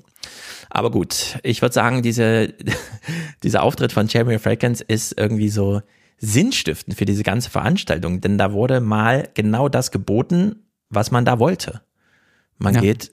Aber 0.69 0.91
gut, 0.91 1.39
ich 1.43 1.61
würde 1.61 1.73
sagen, 1.73 2.01
diese, 2.01 2.53
dieser 3.43 3.63
Auftritt 3.63 3.91
von 3.91 4.07
Jeremy 4.07 4.39
Fragrance 4.39 4.83
ist 4.87 5.17
irgendwie 5.17 5.49
so 5.49 5.81
sinnstiftend 6.17 6.97
für 6.97 7.05
diese 7.05 7.23
ganze 7.23 7.49
Veranstaltung, 7.49 8.21
denn 8.21 8.37
da 8.37 8.51
wurde 8.53 8.81
mal 8.81 9.29
genau 9.33 9.69
das 9.69 9.91
geboten, 9.91 10.67
was 10.89 11.11
man 11.11 11.25
da 11.25 11.39
wollte. 11.39 11.81
Man 12.57 12.75
ja. 12.75 12.81
geht 12.81 13.11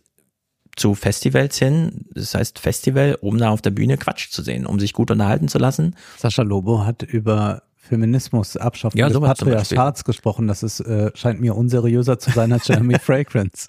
zu 0.77 0.95
Festivals 0.95 1.59
hin, 1.59 2.05
das 2.15 2.35
heißt 2.35 2.59
Festival, 2.59 3.19
um 3.21 3.39
da 3.39 3.51
auf 3.51 3.63
der 3.63 3.71
Bühne 3.71 3.97
Quatsch 3.97 4.31
zu 4.31 4.43
sehen, 4.43 4.67
um 4.67 4.79
sich 4.79 4.93
gut 4.93 5.11
unterhalten 5.11 5.49
zu 5.49 5.59
lassen. 5.59 5.97
Sascha 6.19 6.43
Lobo 6.43 6.85
hat 6.85 7.03
über 7.03 7.63
Feminismus, 7.77 8.57
Abschaffung 8.57 8.99
ja, 8.99 9.09
des 9.09 9.19
Patriarchats 9.19 10.05
gesprochen. 10.05 10.49
Das 10.49 10.63
ist, 10.63 10.81
äh, 10.81 11.11
scheint 11.15 11.41
mir 11.41 11.57
unseriöser 11.57 12.19
zu 12.19 12.31
sein 12.31 12.53
als 12.53 12.69
Jeremy 12.69 12.99
Fragrance. 13.03 13.69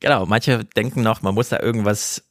Genau, 0.00 0.26
manche 0.26 0.64
denken 0.76 1.02
noch, 1.02 1.22
man 1.22 1.34
muss 1.34 1.48
da 1.48 1.60
irgendwas 1.60 2.22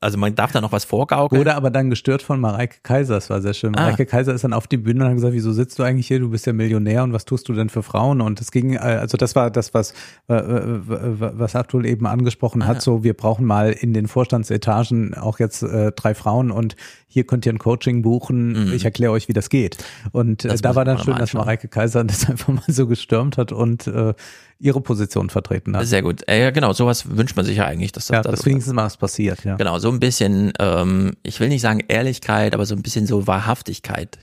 also 0.00 0.16
man 0.16 0.34
darf 0.34 0.52
da 0.52 0.62
noch 0.62 0.72
was 0.72 0.86
vorgaukeln. 0.86 1.38
Wurde 1.38 1.54
aber 1.54 1.70
dann 1.70 1.90
gestört 1.90 2.22
von 2.22 2.40
Mareike 2.40 2.78
Kaiser, 2.82 3.16
das 3.16 3.28
war 3.28 3.42
sehr 3.42 3.52
schön. 3.52 3.76
Ah. 3.76 3.82
Mareike 3.82 4.06
Kaiser 4.06 4.32
ist 4.32 4.44
dann 4.44 4.54
auf 4.54 4.66
die 4.66 4.78
Bühne 4.78 5.04
und 5.04 5.10
hat 5.10 5.14
gesagt, 5.16 5.34
wieso 5.34 5.52
sitzt 5.52 5.78
du 5.78 5.82
eigentlich 5.82 6.06
hier, 6.06 6.20
du 6.20 6.30
bist 6.30 6.46
ja 6.46 6.54
Millionär 6.54 7.02
und 7.02 7.12
was 7.12 7.26
tust 7.26 7.48
du 7.48 7.52
denn 7.52 7.68
für 7.68 7.82
Frauen? 7.82 8.22
Und 8.22 8.40
es 8.40 8.50
ging, 8.50 8.74
äh, 8.74 8.78
also 8.78 9.18
das 9.18 9.36
war 9.36 9.50
das, 9.50 9.74
was, 9.74 9.92
äh, 10.28 10.34
was 10.36 11.54
Abdul 11.54 11.84
eben 11.84 12.06
angesprochen 12.06 12.62
ah. 12.62 12.66
hat, 12.66 12.82
so 12.82 13.04
wir 13.04 13.14
brauchen 13.14 13.44
mal 13.44 13.72
in 13.72 13.92
den 13.92 14.08
Vorstandsetagen 14.08 15.14
auch 15.14 15.38
jetzt 15.38 15.62
äh, 15.62 15.92
drei 15.92 16.14
Frauen 16.14 16.50
und 16.50 16.76
hier 17.06 17.24
könnt 17.24 17.44
ihr 17.44 17.52
ein 17.52 17.58
Coaching 17.58 18.02
buchen, 18.02 18.68
mhm. 18.68 18.72
ich 18.72 18.84
erkläre 18.84 19.12
euch, 19.12 19.28
wie 19.28 19.32
das 19.32 19.50
geht. 19.50 19.78
Und 20.12 20.44
äh, 20.44 20.56
da 20.56 20.76
war 20.76 20.84
dann 20.84 20.98
schön, 20.98 21.16
dass 21.16 21.34
Mareike 21.34 21.68
Kaiser 21.68 22.04
das 22.04 22.28
einfach 22.28 22.48
mal 22.48 22.62
so 22.68 22.86
gestürmt 22.86 23.36
hat 23.36 23.52
und 23.52 23.86
äh, 23.86 24.14
ihre 24.60 24.80
Position 24.80 25.30
vertreten 25.30 25.74
hat. 25.76 25.86
Sehr 25.86 26.02
gut. 26.02 26.22
Äh, 26.28 26.42
ja, 26.42 26.50
genau, 26.50 26.72
sowas 26.72 27.16
wünscht 27.16 27.34
man 27.34 27.44
sich 27.44 27.56
ja 27.56 27.64
eigentlich, 27.64 27.92
dass 27.92 28.06
das 28.06 28.14
ja, 28.16 28.22
da 28.22 28.30
deswegen 28.30 28.58
ist 28.58 28.72
mal 28.72 28.84
was 28.84 28.98
passiert, 28.98 29.42
ja. 29.44 29.56
Genau, 29.56 29.78
so 29.78 29.90
ein 29.90 29.98
bisschen, 29.98 30.52
ähm, 30.58 31.12
ich 31.22 31.40
will 31.40 31.48
nicht 31.48 31.62
sagen 31.62 31.80
Ehrlichkeit, 31.88 32.54
aber 32.54 32.66
so 32.66 32.74
ein 32.74 32.82
bisschen 32.82 33.06
so 33.06 33.26
Wahrhaftigkeit. 33.26 34.18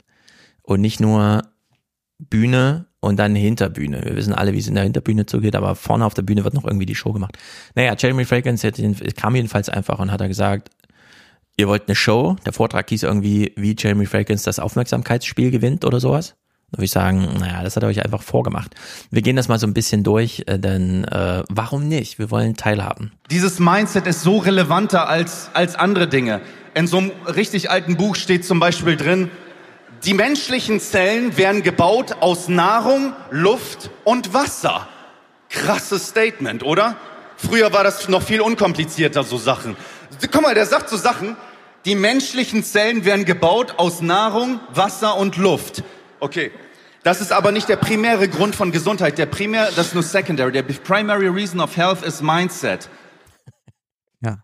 Und 0.62 0.82
nicht 0.82 1.00
nur 1.00 1.44
Bühne 2.20 2.86
und 3.00 3.18
dann 3.18 3.36
Hinterbühne. 3.36 4.04
Wir 4.04 4.16
wissen 4.16 4.34
alle, 4.34 4.54
wie 4.54 4.60
es 4.60 4.68
in 4.68 4.76
der 4.76 4.84
Hinterbühne 4.84 5.26
zugeht, 5.26 5.56
aber 5.56 5.76
vorne 5.76 6.06
auf 6.06 6.14
der 6.14 6.22
Bühne 6.24 6.44
wird 6.44 6.54
noch 6.54 6.66
irgendwie 6.66 6.86
die 6.86 6.96
Show 6.96 7.14
gemacht. 7.14 7.38
Naja, 7.76 7.96
Jeremy 7.98 8.26
Fragrance 8.26 8.70
kam 9.16 9.36
jedenfalls 9.36 9.70
einfach 9.70 10.00
und 10.00 10.12
hat 10.12 10.22
er 10.22 10.28
gesagt, 10.28 10.70
ihr 11.58 11.68
wollt 11.68 11.84
eine 11.88 11.96
Show, 11.96 12.36
der 12.46 12.54
Vortrag 12.54 12.90
hieß 12.90 13.04
irgendwie, 13.04 13.54
wie 13.56 13.76
Jeremy 13.78 14.06
Fragrance 14.06 14.46
das 14.46 14.60
Aufmerksamkeitsspiel 14.60 15.52
gewinnt 15.52 15.86
oder 15.86 16.00
sowas. 16.00 16.36
Würde 16.72 16.84
ich 16.84 16.92
sagen, 16.92 17.38
naja, 17.40 17.64
das 17.64 17.78
hat 17.78 17.84
er 17.84 17.90
euch 17.90 18.04
einfach 18.04 18.22
vorgemacht. 18.22 18.76
Wir 19.10 19.22
gehen 19.22 19.38
das 19.38 19.48
mal 19.48 19.58
so 19.58 19.66
ein 19.66 19.74
bisschen 19.74 20.04
durch, 20.04 20.44
äh, 20.48 20.60
denn 20.60 21.06
äh, 21.06 21.44
warum 21.48 21.88
nicht? 21.88 22.20
Wir 22.20 22.30
wollen 22.30 22.58
teilhaben. 22.58 23.14
Dieses 23.32 23.60
Mindset 23.60 24.06
ist 24.06 24.22
so 24.22 24.40
relevanter 24.40 25.08
als, 25.08 25.50
als 25.54 25.76
andere 25.76 26.10
Dinge. 26.10 26.42
In 26.74 26.86
so 26.86 26.98
einem 26.98 27.12
richtig 27.26 27.72
alten 27.72 27.96
Buch 27.96 28.18
steht 28.18 28.44
zum 28.44 28.60
Beispiel 28.60 28.98
drin, 28.98 29.32
die 30.04 30.14
menschlichen 30.14 30.82
Zellen 30.82 31.38
werden 31.38 31.64
gebaut 31.64 32.18
aus 32.20 32.50
Nahrung, 32.50 33.14
Luft 33.32 33.90
und 34.04 34.34
Wasser. 34.34 34.90
Krasses 35.50 36.08
Statement, 36.10 36.64
oder? 36.64 36.98
Früher 37.38 37.72
war 37.72 37.86
das 37.86 38.10
noch 38.10 38.22
viel 38.22 38.42
unkomplizierter, 38.42 39.24
so 39.24 39.38
Sachen. 39.38 39.78
Guck 40.32 40.42
mal, 40.42 40.54
der 40.54 40.66
sagt 40.66 40.90
so 40.90 40.98
Sachen, 40.98 41.38
die 41.86 41.96
menschlichen 41.96 42.66
Zellen 42.66 43.06
werden 43.06 43.24
gebaut 43.24 43.76
aus 43.78 44.02
Nahrung, 44.02 44.60
Wasser 44.74 45.16
und 45.16 45.38
Luft. 45.38 45.84
Okay. 46.20 46.52
Das 47.04 47.22
ist 47.22 47.32
aber 47.32 47.52
nicht 47.52 47.70
der 47.70 47.78
primäre 47.78 48.28
Grund 48.28 48.56
von 48.56 48.72
Gesundheit. 48.72 49.18
Der 49.18 49.28
primär, 49.28 49.68
das 49.76 49.88
ist 49.88 49.94
nur 49.94 50.04
secondary. 50.04 50.52
Der 50.52 50.64
primary 50.64 51.28
reason 51.28 51.60
of 51.62 51.78
health 51.78 52.02
is 52.04 52.22
mindset. 52.22 52.90
Ja. 54.22 54.40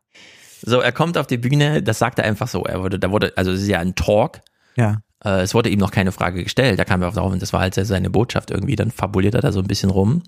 So, 0.61 0.79
er 0.79 0.91
kommt 0.93 1.17
auf 1.17 1.27
die 1.27 1.37
Bühne, 1.37 1.83
das 1.83 1.99
sagt 1.99 2.19
er 2.19 2.25
einfach 2.25 2.47
so. 2.47 2.63
Er 2.63 2.81
wurde, 2.81 2.99
da 2.99 3.11
wurde, 3.11 3.33
also 3.35 3.51
es 3.51 3.61
ist 3.63 3.67
ja 3.67 3.79
ein 3.79 3.95
Talk 3.95 4.39
Ja. 4.75 4.99
Äh, 5.25 5.41
es 5.41 5.53
wurde 5.53 5.69
ihm 5.69 5.79
noch 5.79 5.91
keine 5.91 6.11
Frage 6.11 6.43
gestellt. 6.43 6.79
Da 6.79 6.85
kam 6.85 7.01
er 7.01 7.09
auch 7.09 7.13
drauf 7.13 7.31
und 7.33 7.41
das 7.41 7.51
war 7.53 7.59
halt 7.59 7.73
seine 7.75 8.09
Botschaft 8.09 8.51
irgendwie. 8.51 8.75
Dann 8.75 8.91
fabuliert 8.91 9.35
er 9.35 9.41
da 9.41 9.51
so 9.51 9.59
ein 9.59 9.67
bisschen 9.67 9.89
rum. 9.89 10.23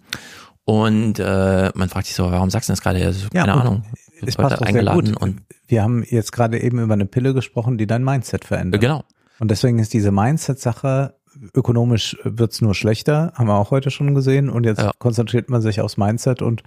Und 0.65 1.19
äh, 1.19 1.71
man 1.75 1.89
fragt 1.89 2.07
sich 2.07 2.15
so, 2.15 2.31
warum 2.31 2.49
sagst 2.49 2.69
du 2.69 2.73
das 2.73 2.81
gerade? 2.81 3.05
Also, 3.05 3.27
Ja, 3.33 3.41
keine 3.45 3.53
und 3.55 3.61
Ahnung. 3.61 3.85
Es 4.25 4.35
passt 4.35 4.55
auch 4.55 4.59
sehr 4.59 4.67
eingeladen 4.67 5.13
gut. 5.13 5.21
und 5.21 5.41
Wir 5.67 5.83
haben 5.83 6.03
jetzt 6.03 6.31
gerade 6.31 6.59
eben 6.59 6.79
über 6.79 6.95
eine 6.95 7.05
Pille 7.05 7.33
gesprochen, 7.33 7.77
die 7.77 7.85
dein 7.85 8.03
Mindset 8.03 8.45
verändert. 8.45 8.81
Genau. 8.81 9.03
Und 9.39 9.51
deswegen 9.51 9.79
ist 9.79 9.93
diese 9.93 10.11
Mindset-Sache, 10.11 11.14
ökonomisch 11.53 12.17
wird's 12.23 12.61
nur 12.61 12.75
schlechter, 12.75 13.33
haben 13.35 13.47
wir 13.47 13.55
auch 13.55 13.71
heute 13.71 13.91
schon 13.91 14.15
gesehen. 14.15 14.49
Und 14.49 14.65
jetzt 14.65 14.83
konzentriert 14.99 15.49
man 15.49 15.61
sich 15.61 15.81
aufs 15.81 15.97
Mindset 15.97 16.41
und 16.41 16.63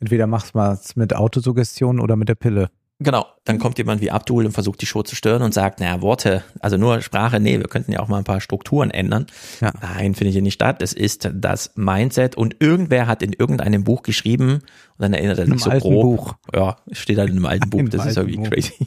entweder 0.00 0.26
macht 0.26 0.54
man 0.54 0.74
es 0.74 0.96
mit 0.96 1.14
Autosuggestion 1.14 2.00
oder 2.00 2.16
mit 2.16 2.28
der 2.28 2.34
Pille. 2.34 2.70
Genau, 2.98 3.26
dann 3.44 3.58
kommt 3.58 3.76
jemand 3.76 4.00
wie 4.00 4.10
Abdul 4.10 4.46
und 4.46 4.52
versucht 4.52 4.80
die 4.80 4.86
Show 4.86 5.02
zu 5.02 5.14
stören 5.14 5.42
und 5.42 5.52
sagt, 5.52 5.80
naja, 5.80 6.00
Worte, 6.00 6.42
also 6.60 6.78
nur 6.78 7.02
Sprache, 7.02 7.40
nee, 7.40 7.58
wir 7.58 7.68
könnten 7.68 7.92
ja 7.92 8.00
auch 8.00 8.08
mal 8.08 8.16
ein 8.16 8.24
paar 8.24 8.40
Strukturen 8.40 8.90
ändern. 8.90 9.26
Ja. 9.60 9.70
Nein, 9.82 10.14
findet 10.14 10.32
hier 10.32 10.40
nicht 10.40 10.54
statt. 10.54 10.80
Es 10.80 10.94
ist 10.94 11.28
das 11.34 11.72
Mindset 11.76 12.36
und 12.36 12.56
irgendwer 12.58 13.06
hat 13.06 13.22
in 13.22 13.34
irgendeinem 13.34 13.84
Buch 13.84 14.02
geschrieben 14.02 14.54
und 14.54 14.62
dann 14.98 15.12
erinnert 15.12 15.38
er 15.38 15.46
sich 15.46 15.60
so 15.62 15.70
grob. 15.70 16.02
Buch. 16.02 16.34
Ja, 16.54 16.76
steht 16.90 17.18
halt 17.18 17.28
in 17.28 17.36
einem 17.36 17.44
alten 17.44 17.68
Buch, 17.68 17.80
Im 17.80 17.90
das 17.90 18.06
ist 18.06 18.16
irgendwie 18.16 18.36
Buch. 18.38 18.48
crazy. 18.48 18.86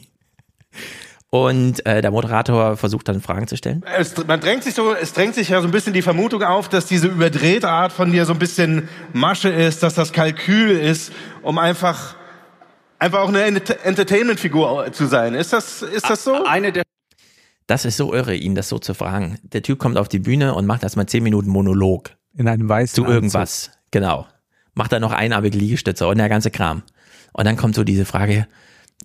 Und 1.32 1.86
äh, 1.86 2.02
der 2.02 2.10
Moderator 2.10 2.76
versucht 2.76 3.08
dann 3.08 3.20
Fragen 3.20 3.46
zu 3.46 3.56
stellen. 3.56 3.84
Es, 3.96 4.16
man 4.26 4.40
drängt 4.40 4.64
sich 4.64 4.74
so, 4.74 4.92
es 4.94 5.12
drängt 5.12 5.36
sich 5.36 5.50
ja 5.50 5.60
so 5.60 5.68
ein 5.68 5.70
bisschen 5.70 5.92
die 5.92 6.02
Vermutung 6.02 6.42
auf, 6.42 6.68
dass 6.68 6.86
diese 6.86 7.06
überdrehte 7.06 7.68
Art 7.68 7.92
von 7.92 8.10
dir 8.10 8.24
so 8.24 8.32
ein 8.32 8.40
bisschen 8.40 8.88
Masche 9.12 9.48
ist, 9.48 9.84
dass 9.84 9.94
das 9.94 10.12
Kalkül 10.12 10.70
ist, 10.70 11.12
um 11.42 11.58
einfach, 11.58 12.16
einfach 12.98 13.20
auch 13.20 13.28
eine 13.28 13.42
Ent- 13.42 13.84
Entertainment-Figur 13.84 14.92
zu 14.92 15.06
sein. 15.06 15.34
Ist 15.34 15.52
das, 15.52 15.82
ist 15.82 16.10
das 16.10 16.24
so? 16.24 16.44
Eine 16.44 16.72
der 16.72 16.82
Das 17.68 17.84
ist 17.84 17.96
so 17.96 18.12
irre, 18.12 18.34
ihn 18.34 18.56
das 18.56 18.68
so 18.68 18.80
zu 18.80 18.92
fragen. 18.94 19.38
Der 19.44 19.62
Typ 19.62 19.78
kommt 19.78 19.98
auf 19.98 20.08
die 20.08 20.18
Bühne 20.18 20.54
und 20.54 20.66
macht 20.66 20.82
erstmal 20.82 21.06
zehn 21.06 21.22
Minuten 21.22 21.50
Monolog. 21.50 22.10
In 22.36 22.48
einem 22.48 22.68
weißen 22.68 23.04
Zu 23.04 23.08
irgendwas. 23.08 23.70
Genau. 23.92 24.26
Macht 24.74 24.90
dann 24.90 25.00
noch 25.02 25.12
einarmige 25.12 25.58
Liegestütze 25.58 26.08
und 26.08 26.18
der 26.18 26.28
ganze 26.28 26.50
Kram. 26.50 26.82
Und 27.32 27.44
dann 27.44 27.56
kommt 27.56 27.76
so 27.76 27.84
diese 27.84 28.04
Frage, 28.04 28.48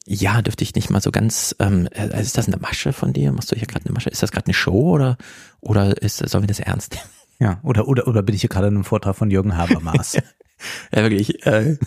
ja, 0.05 0.41
dürfte 0.41 0.63
ich 0.63 0.75
nicht 0.75 0.89
mal 0.89 1.01
so 1.01 1.11
ganz, 1.11 1.55
ähm, 1.59 1.87
äh, 1.91 2.21
ist 2.21 2.37
das 2.37 2.47
eine 2.47 2.57
Masche 2.57 2.93
von 2.93 3.11
dir? 3.11 3.31
Machst 3.31 3.51
du 3.51 3.55
hier 3.55 3.67
gerade 3.67 3.85
eine 3.85 3.93
Masche? 3.93 4.09
Ist 4.09 4.21
das 4.21 4.31
gerade 4.31 4.45
eine 4.45 4.53
Show 4.53 4.91
oder, 4.91 5.17
oder 5.61 6.01
ist, 6.01 6.17
sollen 6.17 6.43
wir 6.43 6.47
das 6.47 6.59
ernst 6.59 6.93
nehmen? 6.93 7.09
Ja, 7.39 7.59
oder, 7.63 7.87
oder, 7.87 8.07
oder 8.07 8.21
bin 8.23 8.33
ich 8.35 8.41
hier 8.41 8.49
gerade 8.49 8.67
in 8.67 8.75
einem 8.75 8.85
Vortrag 8.85 9.15
von 9.15 9.29
Jürgen 9.29 9.57
Habermas? 9.57 10.17
Ja, 10.93 11.03
wirklich. 11.03 11.45
Äh, 11.45 11.77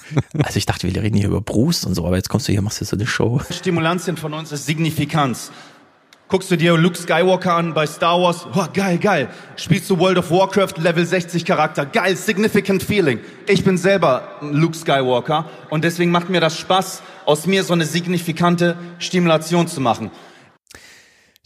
also 0.43 0.59
ich 0.59 0.67
dachte, 0.67 0.93
wir 0.93 1.03
reden 1.03 1.17
hier 1.17 1.29
über 1.29 1.41
Brust 1.41 1.87
und 1.87 1.95
so, 1.95 2.07
aber 2.07 2.17
jetzt 2.17 2.29
kommst 2.29 2.49
du 2.49 2.53
hier, 2.53 2.61
machst 2.61 2.81
du 2.81 2.85
so 2.85 2.97
eine 2.97 3.07
Show. 3.07 3.41
Stimulantien 3.51 4.19
von 4.19 4.35
uns 4.35 4.53
ist 4.53 4.67
Signifikanz. 4.67 5.51
Guckst 6.31 6.51
du 6.51 6.57
dir 6.57 6.77
Luke 6.77 6.95
Skywalker 6.95 7.55
an 7.55 7.73
bei 7.73 7.87
Star 7.87 8.21
Wars? 8.21 8.47
Oh, 8.55 8.67
geil, 8.75 8.99
geil. 8.99 9.31
Spielst 9.57 9.89
du 9.89 9.99
World 9.99 10.19
of 10.19 10.31
Warcraft 10.31 10.75
Level 10.77 11.07
60 11.07 11.43
Charakter? 11.47 11.87
Geil, 11.87 12.17
significant 12.17 12.83
feeling. 12.83 13.21
Ich 13.47 13.65
bin 13.65 13.79
selber 13.79 14.37
Luke 14.43 14.77
Skywalker 14.77 15.49
und 15.71 15.85
deswegen 15.85 16.11
macht 16.11 16.29
mir 16.29 16.43
das 16.43 16.59
Spaß, 16.59 17.03
aus 17.25 17.47
mir 17.47 17.65
so 17.65 17.73
eine 17.73 17.87
signifikante 17.87 18.77
Stimulation 18.99 19.69
zu 19.69 19.81
machen. 19.81 20.11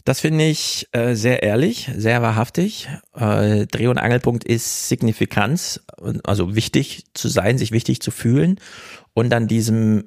Das 0.03 0.19
finde 0.19 0.43
ich 0.47 0.89
äh, 0.91 1.13
sehr 1.13 1.43
ehrlich, 1.43 1.89
sehr 1.95 2.21
wahrhaftig. 2.21 2.89
Äh, 3.15 3.67
Dreh- 3.67 3.87
und 3.87 3.99
Angelpunkt 3.99 4.43
ist 4.43 4.89
Signifikanz, 4.89 5.79
also 6.25 6.57
wichtig 6.57 7.05
zu 7.13 7.29
sein, 7.29 7.57
sich 7.57 7.71
wichtig 7.71 8.01
zu 8.01 8.11
fühlen 8.11 8.59
und 9.13 9.29
dann 9.29 9.47
diesem 9.47 10.03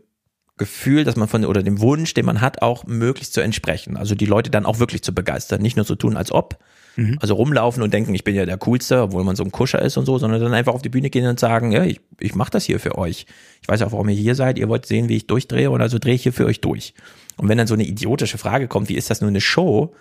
Gefühl, 0.58 1.04
dass 1.04 1.16
man 1.16 1.28
von 1.28 1.44
oder 1.44 1.62
dem 1.62 1.80
Wunsch, 1.80 2.14
den 2.14 2.24
man 2.24 2.40
hat, 2.40 2.62
auch 2.62 2.84
möglichst 2.86 3.34
zu 3.34 3.42
entsprechen. 3.42 3.96
Also 3.96 4.14
die 4.14 4.26
Leute 4.26 4.50
dann 4.50 4.64
auch 4.64 4.78
wirklich 4.78 5.02
zu 5.02 5.14
begeistern, 5.14 5.60
nicht 5.60 5.76
nur 5.76 5.84
zu 5.84 5.96
tun, 5.96 6.16
als 6.16 6.32
ob. 6.32 6.58
Mhm. 6.96 7.18
Also 7.20 7.34
rumlaufen 7.34 7.82
und 7.82 7.92
denken, 7.92 8.14
ich 8.14 8.24
bin 8.24 8.34
ja 8.34 8.46
der 8.46 8.56
Coolste, 8.56 9.02
obwohl 9.02 9.22
man 9.22 9.36
so 9.36 9.44
ein 9.44 9.52
Kuscher 9.52 9.82
ist 9.82 9.98
und 9.98 10.06
so, 10.06 10.16
sondern 10.18 10.40
dann 10.40 10.54
einfach 10.54 10.72
auf 10.72 10.80
die 10.80 10.88
Bühne 10.88 11.10
gehen 11.10 11.26
und 11.26 11.38
sagen, 11.38 11.72
ja, 11.72 11.84
ich, 11.84 12.00
ich 12.20 12.34
mache 12.34 12.50
das 12.50 12.64
hier 12.64 12.80
für 12.80 12.96
euch. 12.96 13.26
Ich 13.60 13.68
weiß 13.68 13.82
auch, 13.82 13.92
warum 13.92 14.08
ihr 14.08 14.16
hier 14.16 14.34
seid. 14.34 14.58
Ihr 14.58 14.68
wollt 14.68 14.86
sehen, 14.86 15.10
wie 15.10 15.16
ich 15.16 15.26
durchdrehe 15.26 15.70
und 15.70 15.82
also 15.82 15.98
drehe 15.98 16.14
ich 16.14 16.22
hier 16.22 16.32
für 16.32 16.46
euch 16.46 16.62
durch. 16.62 16.94
Und 17.36 17.48
wenn 17.50 17.58
dann 17.58 17.66
so 17.66 17.74
eine 17.74 17.84
idiotische 17.84 18.38
Frage 18.38 18.66
kommt, 18.66 18.88
wie 18.88 18.96
ist 18.96 19.10
das 19.10 19.20
nur 19.20 19.28
eine 19.28 19.42
Show, 19.42 19.94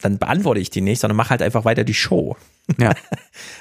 dann 0.00 0.18
beantworte 0.18 0.60
ich 0.60 0.70
die 0.70 0.80
nicht, 0.80 1.00
sondern 1.00 1.16
mach 1.16 1.30
halt 1.30 1.42
einfach 1.42 1.64
weiter 1.64 1.84
die 1.84 1.94
Show. 1.94 2.36
Ja. 2.78 2.94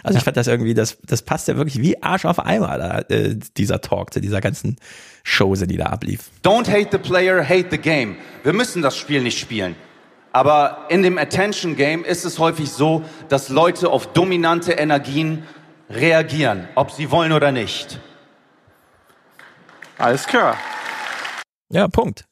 Also 0.04 0.18
ich 0.18 0.24
fand 0.24 0.38
das 0.38 0.48
irgendwie, 0.48 0.74
das, 0.74 0.98
das 1.06 1.22
passt 1.22 1.48
ja 1.48 1.56
wirklich 1.56 1.82
wie 1.82 2.02
Arsch 2.02 2.26
auf 2.26 2.40
Eimer, 2.40 2.78
da, 2.78 3.00
äh, 3.16 3.38
dieser 3.58 3.82
Talk 3.82 4.14
zu 4.14 4.20
dieser 4.22 4.42
ganzen 4.42 4.78
Chose, 5.24 5.68
die 5.68 5.78
da 5.78 5.86
ablief. 5.88 6.30
Don't 6.44 6.68
hate 6.70 6.90
the 6.92 6.98
player, 6.98 7.44
hate 7.44 7.68
the 7.72 7.78
game. 7.78 8.16
Wir 8.44 8.54
müssen 8.54 8.82
das 8.82 8.98
Spiel 8.98 9.22
nicht 9.22 9.40
spielen. 9.40 9.76
Aber 10.32 10.86
in 10.90 11.02
dem 11.02 11.18
Attention 11.18 11.76
Game 11.76 12.04
ist 12.04 12.24
es 12.26 12.38
häufig 12.40 12.70
so, 12.72 13.04
dass 13.30 13.50
Leute 13.50 13.90
auf 13.90 14.14
dominante 14.14 14.74
Energien 14.74 15.44
reagieren, 15.90 16.68
ob 16.76 16.92
sie 16.92 17.10
wollen 17.10 17.32
oder 17.32 17.52
nicht. 17.52 18.00
Alles 19.98 20.26
klar. 20.28 20.56
Ja, 21.72 21.88
Punkt. 21.88 22.26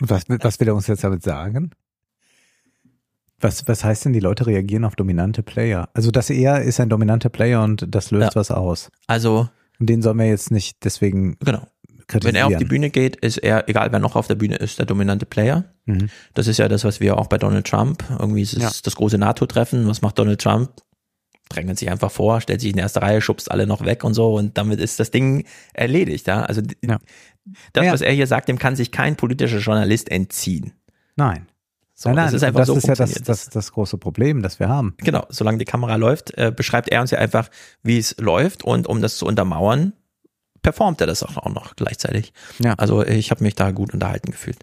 Was, 0.00 0.24
was 0.28 0.60
will 0.60 0.68
er 0.68 0.74
uns 0.74 0.86
jetzt 0.86 1.04
damit 1.04 1.22
sagen? 1.22 1.70
Was, 3.40 3.66
was 3.66 3.84
heißt 3.84 4.04
denn, 4.04 4.12
die 4.12 4.20
Leute 4.20 4.46
reagieren 4.46 4.84
auf 4.84 4.94
dominante 4.94 5.42
Player? 5.42 5.88
Also 5.94 6.10
das 6.10 6.30
er 6.30 6.62
ist 6.62 6.78
ein 6.78 6.88
dominanter 6.88 7.28
Player 7.28 7.62
und 7.62 7.86
das 7.88 8.10
löst 8.10 8.34
Ja. 8.34 8.40
was 8.40 8.50
aus. 8.50 8.90
Also 9.08 9.48
Und 9.80 9.86
den 9.88 10.00
sollen 10.02 10.18
wir 10.18 10.26
jetzt 10.26 10.50
nicht 10.52 10.84
deswegen 10.84 11.36
Genau. 11.40 11.66
Wenn 12.22 12.34
er 12.34 12.46
auf 12.46 12.56
die 12.56 12.64
Bühne 12.64 12.90
geht, 12.90 13.16
ist 13.16 13.38
er, 13.38 13.68
egal 13.68 13.92
wer 13.92 13.98
noch 13.98 14.16
auf 14.16 14.26
der 14.26 14.34
Bühne 14.34 14.56
ist, 14.56 14.78
der 14.78 14.86
dominante 14.86 15.26
Player. 15.26 15.64
Mhm. 15.86 16.08
Das 16.34 16.46
ist 16.46 16.58
ja 16.58 16.68
das, 16.68 16.84
was 16.84 17.00
wir 17.00 17.18
auch 17.18 17.26
bei 17.26 17.38
Donald 17.38 17.66
Trump, 17.66 18.04
irgendwie 18.18 18.42
ist 18.42 18.54
es 18.54 18.62
Ja. 18.62 18.70
das 18.82 18.94
große 18.96 19.18
NATO-Treffen. 19.18 19.86
Was 19.88 20.02
macht 20.02 20.18
Donald 20.18 20.40
Trump? 20.40 20.70
Drängelt 21.48 21.78
sich 21.78 21.90
einfach 21.90 22.10
vor, 22.10 22.40
stellt 22.40 22.60
sich 22.60 22.70
in 22.70 22.76
die 22.76 22.82
erste 22.82 23.02
Reihe, 23.02 23.20
schubst 23.20 23.50
alle 23.50 23.66
noch 23.66 23.84
weg 23.84 24.04
und 24.04 24.14
so 24.14 24.34
und 24.34 24.56
damit 24.56 24.80
ist 24.80 24.98
das 25.00 25.10
Ding 25.10 25.44
erledigt. 25.74 26.26
Ja? 26.26 26.42
Also 26.44 26.62
d- 26.62 26.76
das, 27.72 27.86
was 27.92 28.00
er 28.00 28.12
hier 28.12 28.26
sagt, 28.26 28.48
dem 28.48 28.58
kann 28.58 28.76
sich 28.76 28.90
kein 28.92 29.16
politischer 29.16 29.58
Journalist 29.58 30.10
entziehen. 30.10 30.72
Nein. 31.16 31.46
So, 31.94 32.08
nein, 32.08 32.16
nein, 32.16 32.24
das 32.26 32.34
ist 32.34 32.42
einfach 32.42 32.60
das 32.60 32.68
so 32.68 32.74
ist 32.76 32.86
ja 32.88 32.94
das, 32.94 33.12
das, 33.22 33.50
das 33.50 33.72
große 33.72 33.98
Problem, 33.98 34.42
das 34.42 34.58
wir 34.58 34.68
haben. 34.68 34.94
Genau, 34.98 35.24
solange 35.28 35.58
die 35.58 35.64
Kamera 35.66 35.96
läuft, 35.96 36.36
äh, 36.38 36.50
beschreibt 36.50 36.88
er 36.88 37.00
uns 37.00 37.10
ja 37.10 37.18
einfach, 37.18 37.48
wie 37.82 37.98
es 37.98 38.16
läuft 38.18 38.64
und 38.64 38.86
um 38.88 39.02
das 39.02 39.18
zu 39.18 39.26
untermauern, 39.26 39.92
performt 40.62 41.00
er 41.00 41.06
das 41.06 41.22
auch, 41.22 41.48
noch 41.50 41.76
gleichzeitig. 41.76 42.32
Ja. 42.58 42.74
Also 42.78 43.04
ich 43.04 43.30
habe 43.30 43.42
mich 43.42 43.54
da 43.54 43.70
gut 43.70 43.92
unterhalten 43.92 44.30
gefühlt. 44.30 44.58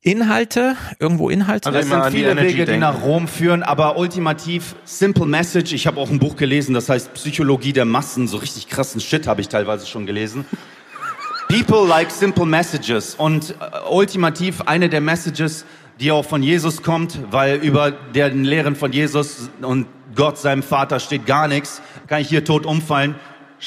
Inhalte, 0.00 0.76
irgendwo 1.00 1.30
Inhalte. 1.30 1.68
Also 1.68 1.80
es 1.80 1.88
sind 1.88 2.12
viele 2.12 2.36
Wege, 2.36 2.64
die 2.64 2.76
nach 2.76 3.02
Rom 3.02 3.26
führen, 3.26 3.64
aber 3.64 3.98
ultimativ 3.98 4.76
Simple 4.84 5.26
Message. 5.26 5.72
Ich 5.72 5.88
habe 5.88 5.98
auch 5.98 6.10
ein 6.10 6.20
Buch 6.20 6.36
gelesen, 6.36 6.74
das 6.74 6.88
heißt 6.88 7.12
Psychologie 7.14 7.72
der 7.72 7.86
Massen. 7.86 8.28
So 8.28 8.36
richtig 8.36 8.68
krassen 8.68 9.00
Shit 9.00 9.26
habe 9.26 9.40
ich 9.40 9.48
teilweise 9.48 9.84
schon 9.86 10.06
gelesen. 10.06 10.44
People 11.48 11.86
like 11.86 12.10
simple 12.10 12.46
messages 12.46 13.14
und 13.14 13.50
äh, 13.50 13.88
ultimativ 13.90 14.62
eine 14.62 14.88
der 14.88 15.00
Messages, 15.00 15.64
die 16.00 16.10
auch 16.12 16.24
von 16.24 16.42
Jesus 16.42 16.82
kommt, 16.82 17.20
weil 17.30 17.56
über 17.56 17.90
den 17.90 18.44
Lehren 18.44 18.76
von 18.76 18.92
Jesus 18.92 19.50
und 19.60 19.86
Gott, 20.14 20.38
seinem 20.38 20.62
Vater, 20.62 20.98
steht 20.98 21.26
gar 21.26 21.46
nichts. 21.46 21.82
Kann 22.06 22.20
ich 22.20 22.28
hier 22.28 22.44
tot 22.44 22.64
umfallen? 22.66 23.16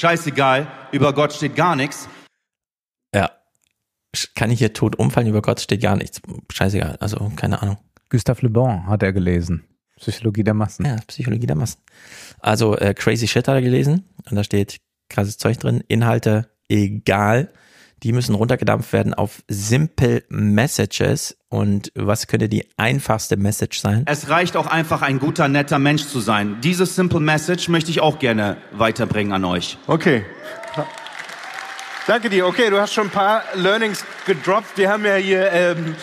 Scheißegal, 0.00 0.66
über 0.92 1.12
Gott 1.12 1.34
steht 1.34 1.56
gar 1.56 1.76
nichts. 1.76 2.08
Ja. 3.14 3.30
Kann 4.34 4.50
ich 4.50 4.58
hier 4.58 4.72
tot 4.72 4.96
umfallen? 4.96 5.26
Über 5.26 5.42
Gott 5.42 5.60
steht 5.60 5.82
gar 5.82 5.94
nichts. 5.94 6.22
Scheißegal. 6.50 6.96
Also, 7.00 7.30
keine 7.36 7.60
Ahnung. 7.60 7.76
Gustave 8.08 8.40
Le 8.40 8.48
Bon 8.48 8.86
hat 8.86 9.02
er 9.02 9.12
gelesen. 9.12 9.62
Psychologie 9.98 10.42
der 10.42 10.54
Massen. 10.54 10.86
Ja, 10.86 10.96
Psychologie 11.06 11.46
der 11.46 11.56
Massen. 11.56 11.82
Also, 12.38 12.78
äh, 12.78 12.94
Crazy 12.94 13.28
Shit 13.28 13.46
hat 13.46 13.56
er 13.56 13.60
gelesen. 13.60 14.08
Und 14.30 14.36
da 14.36 14.42
steht 14.42 14.78
krasses 15.10 15.36
Zeug 15.36 15.58
drin. 15.58 15.84
Inhalte 15.86 16.48
egal. 16.70 17.52
Die 18.02 18.12
müssen 18.12 18.34
runtergedampft 18.34 18.92
werden 18.92 19.12
auf 19.12 19.42
Simple 19.48 20.22
Messages. 20.30 21.36
Und 21.50 21.92
was 21.94 22.26
könnte 22.26 22.48
die 22.48 22.66
einfachste 22.76 23.36
Message 23.36 23.80
sein? 23.80 24.04
Es 24.06 24.30
reicht 24.30 24.56
auch 24.56 24.66
einfach, 24.66 25.02
ein 25.02 25.18
guter, 25.18 25.48
netter 25.48 25.78
Mensch 25.78 26.06
zu 26.06 26.20
sein. 26.20 26.56
Dieses 26.62 26.96
Simple 26.96 27.20
Message 27.20 27.68
möchte 27.68 27.90
ich 27.90 28.00
auch 28.00 28.18
gerne 28.18 28.56
weiterbringen 28.72 29.32
an 29.32 29.44
euch. 29.44 29.76
Okay. 29.86 30.24
Danke 32.06 32.30
dir. 32.30 32.46
Okay, 32.46 32.70
du 32.70 32.80
hast 32.80 32.94
schon 32.94 33.08
ein 33.08 33.10
paar 33.10 33.42
Learnings 33.54 34.04
gedroppt. 34.24 34.76
Wir 34.78 34.90
haben 34.90 35.04
ja 35.04 35.16
hier, 35.16 35.52
ähm, 35.52 35.94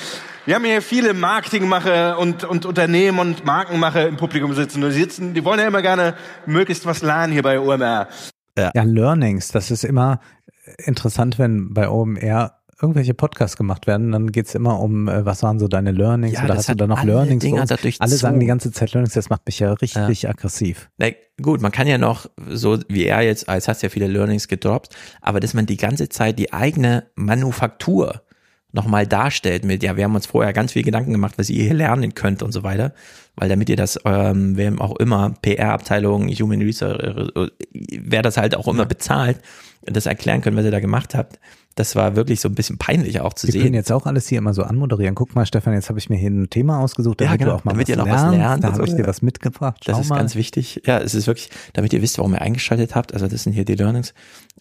wir 0.46 0.56
haben 0.56 0.66
hier 0.66 0.82
viele 0.82 1.14
Marketingmacher 1.14 2.20
und, 2.20 2.44
und 2.44 2.66
Unternehmen 2.66 3.20
und 3.20 3.44
Markenmacher 3.44 4.08
im 4.08 4.18
Publikum 4.18 4.54
sitzen. 4.54 4.82
Die 4.82 4.92
sitzen, 4.92 5.34
die 5.34 5.44
wollen 5.44 5.60
ja 5.60 5.68
immer 5.68 5.82
gerne 5.82 6.14
möglichst 6.46 6.86
was 6.86 7.02
lernen 7.02 7.34
hier 7.34 7.42
bei 7.42 7.60
OMR. 7.60 8.08
Ja. 8.58 8.72
Learnings, 8.74 9.50
das 9.50 9.70
ist 9.70 9.84
immer 9.84 10.20
interessant, 10.86 11.40
wenn 11.40 11.74
bei 11.74 11.90
OMR 11.90 12.54
irgendwelche 12.82 13.14
Podcasts 13.14 13.58
gemacht 13.58 13.88
werden, 13.88 14.12
dann 14.12 14.32
geht's 14.32 14.54
immer 14.54 14.80
um, 14.80 15.08
äh, 15.08 15.26
was 15.26 15.42
waren 15.42 15.60
so 15.60 15.68
deine 15.68 15.92
Learnings 15.92 16.36
Ja, 16.36 16.44
oder 16.44 16.56
hast 16.56 16.70
du 16.70 16.76
da 16.76 16.86
noch 16.86 17.00
alle 17.00 17.14
Learnings? 17.14 17.42
Dinger 17.42 17.66
dadurch 17.66 18.00
alle 18.00 18.12
sagen 18.12 18.36
zu. 18.36 18.40
die 18.42 18.46
ganze 18.46 18.72
Zeit 18.72 18.94
Learnings, 18.94 19.14
das 19.14 19.30
macht 19.30 19.46
mich 19.48 19.60
ja 19.60 19.74
richtig 19.74 20.30
aggressiv. 20.30 20.90
Na, 20.98 21.08
gut, 21.42 21.62
man 21.62 21.72
kann 21.72 21.88
ja 21.88 21.98
noch, 21.98 22.30
so 22.50 22.78
wie 22.88 23.06
er 23.06 23.22
jetzt, 23.22 23.50
als 23.50 23.68
hast 23.68 23.82
ja 23.82 23.90
viele 23.90 24.08
Learnings 24.08 24.48
gedroppt, 24.48 24.96
aber 25.22 25.40
dass 25.40 25.54
man 25.54 25.66
die 25.66 25.78
ganze 25.78 26.10
Zeit 26.10 26.38
die 26.38 26.54
eigene 26.54 27.08
Manufaktur 27.16 28.22
nochmal 28.78 29.08
darstellt 29.08 29.66
mit, 29.66 29.84
ja, 29.84 29.98
wir 29.98 30.06
haben 30.06 30.16
uns 30.16 30.28
vorher 30.28 30.54
ganz 30.54 30.72
viel 30.72 30.84
Gedanken 30.84 31.12
gemacht, 31.12 31.34
was 31.38 31.50
ihr 31.50 31.64
hier 31.64 31.74
lernen 31.74 32.14
könnt 32.14 32.44
und 32.44 32.52
so 32.52 32.64
weiter, 32.64 32.94
weil 33.36 33.50
damit 33.50 33.70
ihr 33.70 33.76
das, 33.76 34.00
ähm, 34.06 34.56
wem 34.56 34.80
auch 34.80 34.96
immer, 34.98 35.34
PR-Abteilung, 35.42 36.30
Human 36.30 36.62
Research, 36.62 37.02
äh, 37.36 37.48
wer 37.74 38.22
das 38.22 38.38
halt 38.38 38.56
auch 38.56 38.68
immer 38.68 38.86
bezahlt, 38.86 39.40
das 39.82 40.06
erklären 40.06 40.42
können, 40.42 40.56
was 40.56 40.66
ihr 40.66 40.72
da 40.72 40.80
gemacht 40.80 41.16
habt, 41.16 41.40
das 41.78 41.96
war 41.96 42.16
wirklich 42.18 42.42
so 42.42 42.50
ein 42.50 42.56
bisschen 42.56 42.78
peinlich 42.78 43.22
auch 43.22 43.34
zu 43.34 43.48
Wir 43.48 43.54
sehen. 43.54 43.62
können 43.62 43.74
jetzt 43.76 43.92
auch 43.92 44.06
alles 44.06 44.28
hier 44.28 44.40
immer 44.40 44.54
so 44.54 44.64
anmoderieren. 44.64 45.16
Guck 45.16 45.34
mal, 45.36 45.46
Stefan, 45.46 45.74
jetzt 45.74 45.88
habe 45.90 46.00
ich 46.00 46.10
mir 46.10 46.18
hier 46.18 46.30
ein 46.30 46.50
Thema 46.50 46.80
ausgesucht, 46.80 47.22
damit 47.22 47.32
Ja, 47.32 47.38
genau, 47.38 47.52
du 47.52 47.56
auch 47.58 47.64
mal 47.64 47.72
damit 47.72 47.88
was 47.88 47.90
ihr 47.90 47.98
noch 47.98 48.06
lernst. 48.06 48.26
was 48.26 48.32
lernt 48.36 48.64
Da 48.64 48.74
habe 48.74 48.86
ich 48.86 48.96
dir 48.96 49.08
was 49.08 49.22
mitgebracht. 49.22 49.84
Schau 49.86 49.92
Das 49.94 50.02
ist 50.02 50.10
mal. 50.10 50.18
ganz 50.18 50.36
wichtig. 50.36 50.82
Ja, 50.86 50.98
es 51.00 51.14
ist 51.16 51.28
wirklich, 51.28 51.50
damit 51.74 51.94
ihr 51.94 52.02
wisst, 52.02 52.18
warum 52.18 52.34
ihr 52.34 52.42
eingeschaltet 52.42 52.96
habt. 52.96 53.14
Also 53.14 53.28
das 53.28 53.44
sind 53.44 53.54
hier 53.54 53.64
die 53.64 53.76
Learnings. 53.76 54.14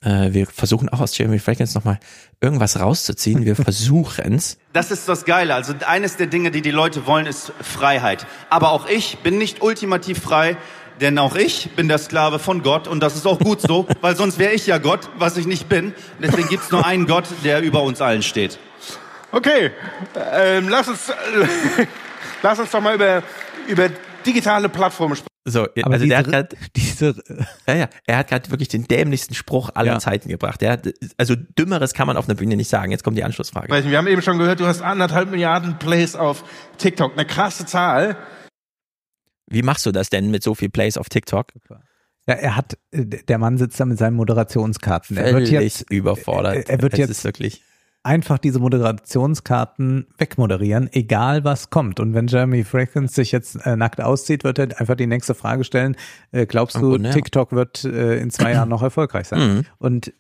Äh, 0.03 0.33
wir 0.33 0.47
versuchen 0.47 0.89
auch 0.89 1.01
aus 1.01 1.17
Jeremy 1.19 1.39
Fragrance 1.41 1.75
nochmal 1.77 1.99
irgendwas 2.41 2.79
rauszuziehen. 2.79 3.45
Wir 3.45 3.57
versuchen's. 3.91 4.59
Das 4.73 4.91
ist 4.91 5.09
das 5.09 5.25
Geile. 5.25 5.55
Also 5.55 5.73
eines 5.87 6.17
der 6.17 6.27
Dinge, 6.27 6.51
die 6.51 6.61
die 6.63 6.71
Leute 6.71 7.07
wollen, 7.07 7.27
ist 7.27 7.53
Freiheit. 7.61 8.27
Aber 8.51 8.71
auch 8.73 8.89
ich 8.89 9.19
bin 9.23 9.39
nicht 9.39 9.63
ultimativ 9.63 10.21
frei, 10.21 10.57
denn 11.01 11.19
auch 11.19 11.35
ich 11.37 11.71
bin 11.77 11.89
der 11.89 11.99
Sklave 11.99 12.39
von 12.39 12.63
Gott 12.63 12.89
und 12.89 13.01
das 13.01 13.17
ist 13.17 13.27
auch 13.27 13.39
gut 13.39 13.61
so, 13.61 13.87
weil 14.01 14.17
sonst 14.17 14.39
wäre 14.39 14.53
ich 14.53 14.67
ja 14.67 14.79
Gott, 14.79 15.09
was 15.19 15.37
ich 15.37 15.47
nicht 15.47 15.69
bin. 15.69 15.95
Deswegen 16.23 16.49
gibt's 16.49 16.71
nur 16.71 16.85
einen 16.87 17.07
Gott, 17.07 17.25
der 17.45 17.61
über 17.63 17.83
uns 17.83 18.01
allen 18.01 18.23
steht. 18.23 18.59
Okay, 19.33 19.71
ähm, 20.35 20.69
lass 20.69 20.89
uns, 20.89 21.13
lass 22.43 22.59
uns 22.59 22.71
doch 22.71 22.81
mal 22.81 22.95
über, 22.95 23.23
über 23.69 23.89
digitale 24.25 24.69
Plattformen 24.69 25.17
sprechen. 25.17 25.31
So, 25.49 25.63
Aber 25.83 25.93
also 25.95 26.07
der 26.07 26.19
hat 26.19 26.27
diese- 26.27 26.33
gerade 26.33 26.57
diese, 26.77 27.15
ja, 27.69 27.75
ja, 27.75 27.89
er 28.07 28.19
hat 28.19 28.29
gerade 28.29 28.51
wirklich 28.51 28.69
den 28.69 28.89
dämlichsten 28.89 29.35
Spruch 29.35 29.71
aller 29.75 29.93
Ja. 29.93 29.99
Zeiten 30.01 30.29
gebracht. 30.29 30.61
Der 30.61 30.73
hat, 30.73 30.89
also 31.19 31.37
dümmeres 31.37 31.95
kann 31.95 32.09
man 32.09 32.17
auf 32.17 32.27
einer 32.29 32.35
Bühne 32.35 32.57
nicht 32.57 32.69
sagen. 32.69 32.91
Jetzt 32.91 33.05
kommt 33.05 33.17
die 33.17 33.23
Anschlussfrage. 33.23 33.69
Wir 33.89 33.97
haben 33.99 34.09
eben 34.09 34.23
schon 34.23 34.39
gehört, 34.39 34.59
du 34.59 34.67
hast 34.67 34.83
anderthalb 34.83 35.31
Milliarden 35.31 35.79
Plays 35.79 36.17
auf 36.17 36.43
TikTok. 36.79 37.13
Eine 37.13 37.27
krasse 37.27 37.65
Zahl. 37.65 38.17
Wie 39.47 39.63
machst 39.63 39.87
du 39.87 39.93
das 39.93 40.11
denn 40.11 40.31
mit 40.31 40.43
so 40.43 40.55
viel 40.55 40.69
Plays 40.69 40.97
auf 40.99 41.09
TikTok? 41.09 41.53
Ja, 42.29 42.35
er 42.35 42.57
hat, 42.57 42.77
äh, 42.91 43.05
der 43.05 43.39
Mann 43.39 43.57
sitzt 43.59 43.79
da 43.79 43.85
mit 43.85 43.99
seinen 43.99 44.15
Moderationskarten. 44.17 45.17
Er 45.17 45.35
wird 45.35 45.49
jetzt, 45.49 45.89
überfordert. 45.91 46.57
er- 46.57 46.69
er 46.71 46.83
wird 46.83 46.95
es 46.95 46.99
jetzt 46.99 47.11
ist 47.11 47.25
wirklich 47.25 47.63
einfach 48.03 48.39
diese 48.39 48.61
Moderationskarten 48.61 50.07
wegmoderieren, 50.19 50.89
egal 50.93 51.43
was 51.45 51.71
kommt. 51.71 51.99
Und 52.01 52.15
wenn 52.15 52.27
Jeremy 52.29 52.63
Fragrance 52.65 53.15
sich 53.15 53.33
jetzt 53.33 53.57
äh, 53.67 53.77
nackt 53.77 54.01
auszieht, 54.01 54.45
wird 54.45 54.59
er 54.59 54.81
einfach 54.81 54.95
die 54.95 55.07
nächste 55.09 55.35
Frage 55.35 55.65
stellen, 55.65 55.97
äh, 56.33 56.47
glaubst 56.47 56.77
du, 56.77 56.91
Grunde, 56.91 57.09
ja. 57.09 57.15
TikTok 57.15 57.53
wird 57.53 57.85
äh, 57.85 58.19
in 58.19 58.31
zwei 58.31 58.53
Jahren 58.53 58.69
noch 58.69 58.83
erfolgreich 58.83 59.27
sein? 59.29 59.57
Mhm. 59.57 59.63
Und 59.79 60.13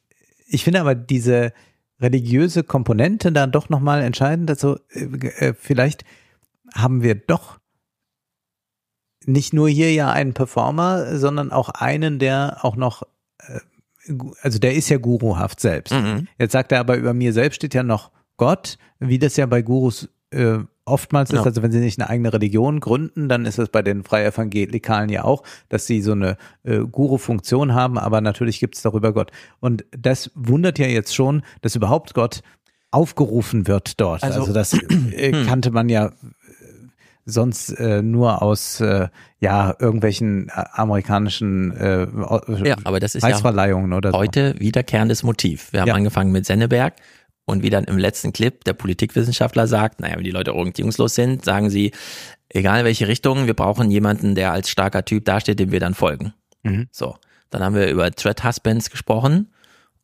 ich 0.48 0.64
finde 0.64 0.80
aber 0.80 0.94
diese 0.94 1.52
religiöse 2.00 2.62
Komponente 2.64 3.30
dann 3.32 3.52
doch 3.52 3.68
nochmal 3.68 4.02
entscheidend. 4.02 4.50
Also 4.50 4.78
äh, 4.90 5.04
äh, 5.48 5.54
vielleicht 5.56 6.04
haben 6.74 7.02
wir 7.02 7.14
doch 7.14 7.58
nicht 9.26 9.52
nur 9.52 9.68
hier 9.68 9.92
ja 9.92 10.10
einen 10.10 10.32
Performer, 10.32 11.18
sondern 11.18 11.52
auch 11.52 11.68
einen, 11.68 12.18
der 12.18 12.58
auch 12.62 12.76
noch, 12.76 13.02
äh, 13.38 13.60
also 14.42 14.58
der 14.58 14.74
ist 14.74 14.88
ja 14.88 14.98
guruhaft 14.98 15.60
selbst. 15.60 15.92
Mhm. 15.92 16.28
Jetzt 16.38 16.52
sagt 16.52 16.72
er 16.72 16.80
aber, 16.80 16.96
über 16.96 17.12
mir 17.12 17.32
selbst 17.32 17.56
steht 17.56 17.74
ja 17.74 17.82
noch 17.82 18.10
Gott, 18.36 18.78
wie 18.98 19.18
das 19.18 19.36
ja 19.36 19.46
bei 19.46 19.62
Gurus 19.62 20.08
äh, 20.30 20.58
oftmals 20.84 21.30
ist. 21.30 21.36
Ja. 21.40 21.44
Also 21.44 21.62
wenn 21.62 21.72
sie 21.72 21.80
nicht 21.80 22.00
eine 22.00 22.08
eigene 22.08 22.32
Religion 22.32 22.80
gründen, 22.80 23.28
dann 23.28 23.44
ist 23.44 23.58
es 23.58 23.68
bei 23.68 23.82
den 23.82 24.04
Freievangelikalen 24.04 25.10
ja 25.10 25.24
auch, 25.24 25.42
dass 25.68 25.86
sie 25.86 26.00
so 26.00 26.12
eine 26.12 26.36
äh, 26.62 26.78
Guru-Funktion 26.78 27.74
haben, 27.74 27.98
aber 27.98 28.20
natürlich 28.20 28.60
gibt 28.60 28.76
es 28.76 28.82
darüber 28.82 29.12
Gott. 29.12 29.32
Und 29.58 29.84
das 29.90 30.30
wundert 30.34 30.78
ja 30.78 30.86
jetzt 30.86 31.14
schon, 31.14 31.42
dass 31.62 31.74
überhaupt 31.74 32.14
Gott 32.14 32.42
aufgerufen 32.92 33.66
wird 33.66 34.00
dort. 34.00 34.22
Also, 34.22 34.40
Also- 34.40 34.52
das 34.52 34.72
äh, 35.12 35.44
kannte 35.44 35.70
man 35.72 35.88
ja 35.88 36.12
sonst 37.26 37.70
äh, 37.70 38.02
nur 38.02 38.40
aus 38.40 38.80
äh, 38.80 39.08
ja 39.40 39.74
irgendwelchen 39.78 40.48
äh, 40.48 40.64
amerikanischen 40.72 41.72
äh, 41.76 42.06
Ja, 42.64 42.76
aber 42.84 43.00
das 43.00 43.14
ist 43.14 43.22
ja 43.22 43.30
Preisverleihungen 43.30 43.92
oder 43.92 44.12
so. 44.12 44.16
heute 44.18 44.54
wiederkehrendes 44.58 45.22
Motiv. 45.22 45.72
Wir 45.72 45.80
haben 45.80 45.88
Ja. 45.88 45.94
angefangen 45.94 46.32
mit 46.32 46.46
Senneberg 46.46 46.94
und 47.44 47.62
wie 47.62 47.70
dann 47.70 47.84
im 47.84 47.98
letzten 47.98 48.32
Clip 48.32 48.62
der 48.64 48.72
Politikwissenschaftler 48.72 49.66
sagt, 49.66 50.00
naja, 50.00 50.16
wenn 50.16 50.24
die 50.24 50.30
Leute 50.30 50.54
orientierungslos 50.54 51.14
sind, 51.14 51.44
sagen 51.44 51.68
sie, 51.70 51.92
egal 52.48 52.84
welche 52.84 53.08
Richtung, 53.08 53.46
wir 53.46 53.54
brauchen 53.54 53.90
jemanden, 53.90 54.34
der 54.34 54.52
als 54.52 54.70
starker 54.70 55.04
Typ 55.04 55.24
dasteht, 55.24 55.58
dem 55.58 55.72
wir 55.72 55.80
dann 55.80 55.94
folgen. 55.94 56.32
Mhm. 56.62 56.86
So, 56.92 57.16
dann 57.50 57.62
haben 57.62 57.74
wir 57.74 57.88
über 57.90 58.10
Threat 58.12 58.44
Husbands 58.44 58.90
gesprochen, 58.90 59.48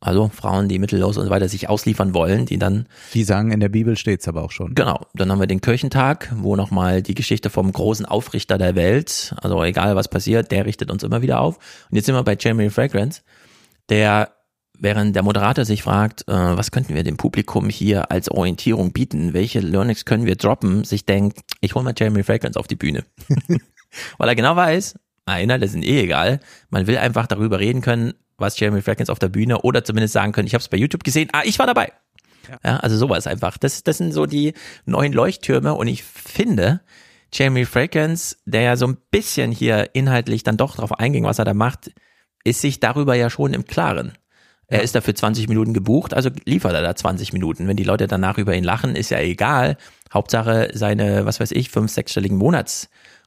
also 0.02 0.28
Frauen, 0.28 0.68
die 0.68 0.78
mittellos 0.78 1.16
und 1.16 1.24
so 1.24 1.30
weiter 1.30 1.48
sich 1.48 1.68
ausliefern 1.68 2.12
wollen, 2.12 2.44
die 2.44 2.58
dann 2.58 2.86
Die 3.14 3.22
sagen, 3.22 3.52
in 3.52 3.60
der 3.60 3.68
Bibel 3.68 3.96
steht's 3.96 4.26
aber 4.26 4.42
auch 4.42 4.50
schon. 4.50 4.74
Genau, 4.74 5.06
dann 5.14 5.30
haben 5.30 5.38
wir 5.38 5.46
den 5.46 5.60
Kirchentag, 5.60 6.32
wo 6.36 6.56
nochmal 6.56 7.02
die 7.02 7.14
Geschichte 7.14 7.50
vom 7.50 7.72
großen 7.72 8.04
Aufrichter 8.04 8.58
der 8.58 8.74
Welt, 8.74 9.34
also 9.40 9.62
egal 9.62 9.94
was 9.94 10.08
passiert, 10.08 10.50
der 10.50 10.66
richtet 10.66 10.90
uns 10.90 11.04
immer 11.04 11.22
wieder 11.22 11.40
auf. 11.40 11.56
Und 11.88 11.96
jetzt 11.96 12.06
sind 12.06 12.16
wir 12.16 12.24
bei 12.24 12.36
Jeremy 12.38 12.68
Fragrance, 12.70 13.22
der, 13.88 14.32
während 14.76 15.14
der 15.14 15.22
Moderator 15.22 15.64
sich 15.64 15.84
fragt, 15.84 16.22
äh, 16.22 16.32
was 16.32 16.72
könnten 16.72 16.96
wir 16.96 17.04
dem 17.04 17.16
Publikum 17.16 17.68
hier 17.68 18.10
als 18.10 18.28
Orientierung 18.28 18.92
bieten, 18.92 19.34
welche 19.34 19.60
Learnings 19.60 20.04
können 20.04 20.26
wir 20.26 20.34
droppen, 20.34 20.82
sich 20.82 21.06
denkt, 21.06 21.40
ich 21.60 21.76
hole 21.76 21.84
mal 21.84 21.94
Jeremy 21.96 22.24
Fragrance 22.24 22.58
auf 22.58 22.66
die 22.66 22.76
Bühne. 22.76 23.04
Weil 24.18 24.28
er 24.28 24.34
genau 24.34 24.56
weiß, 24.56 24.96
Inhalte 25.40 25.68
sind 25.68 25.84
eh 25.84 26.02
egal, 26.02 26.40
man 26.70 26.88
will 26.88 26.98
einfach 26.98 27.26
darüber 27.28 27.60
reden 27.60 27.82
können, 27.82 28.14
was 28.42 28.60
Jeremy 28.60 28.82
Fragrance 28.82 29.10
auf 29.10 29.18
der 29.18 29.30
Bühne 29.30 29.62
oder 29.62 29.82
zumindest 29.84 30.12
sagen 30.12 30.32
können, 30.32 30.46
ich 30.46 30.52
habe 30.52 30.60
es 30.60 30.68
bei 30.68 30.76
YouTube 30.76 31.04
gesehen, 31.04 31.30
ah, 31.32 31.40
ich 31.44 31.58
war 31.58 31.66
dabei. 31.66 31.92
Ja, 32.62 32.76
also 32.78 32.96
sowas 32.96 33.26
einfach. 33.26 33.56
Das, 33.56 33.82
das 33.82 33.98
sind 33.98 34.12
so 34.12 34.26
die 34.26 34.52
neuen 34.84 35.12
Leuchttürme 35.12 35.74
und 35.74 35.86
ich 35.86 36.02
finde, 36.02 36.80
Jeremy 37.32 37.64
Fragrance, 37.64 38.36
der 38.44 38.62
ja 38.62 38.76
so 38.76 38.86
ein 38.86 38.98
bisschen 39.10 39.52
hier 39.52 39.90
inhaltlich 39.94 40.42
dann 40.42 40.58
doch 40.58 40.76
drauf 40.76 40.98
einging, 40.98 41.24
was 41.24 41.38
er 41.38 41.46
da 41.46 41.54
macht, 41.54 41.92
ist 42.44 42.60
sich 42.60 42.80
darüber 42.80 43.14
ja 43.14 43.30
schon 43.30 43.54
im 43.54 43.64
Klaren. 43.64 44.12
Er 44.66 44.82
ist 44.82 44.94
dafür 44.94 45.14
20 45.14 45.48
Minuten 45.48 45.74
gebucht, 45.74 46.14
also 46.14 46.30
liefert 46.46 46.72
er 46.72 46.82
da 46.82 46.94
20 46.96 47.32
Minuten. 47.32 47.68
Wenn 47.68 47.76
die 47.76 47.84
Leute 47.84 48.06
danach 48.06 48.38
über 48.38 48.54
ihn 48.54 48.64
lachen, 48.64 48.96
ist 48.96 49.10
ja 49.10 49.18
egal. 49.18 49.76
Hauptsache 50.12 50.70
seine, 50.72 51.26
was 51.26 51.40
weiß 51.40 51.52
ich, 51.52 51.70
fünf, 51.70 51.90
sechsstelligen 51.90 52.38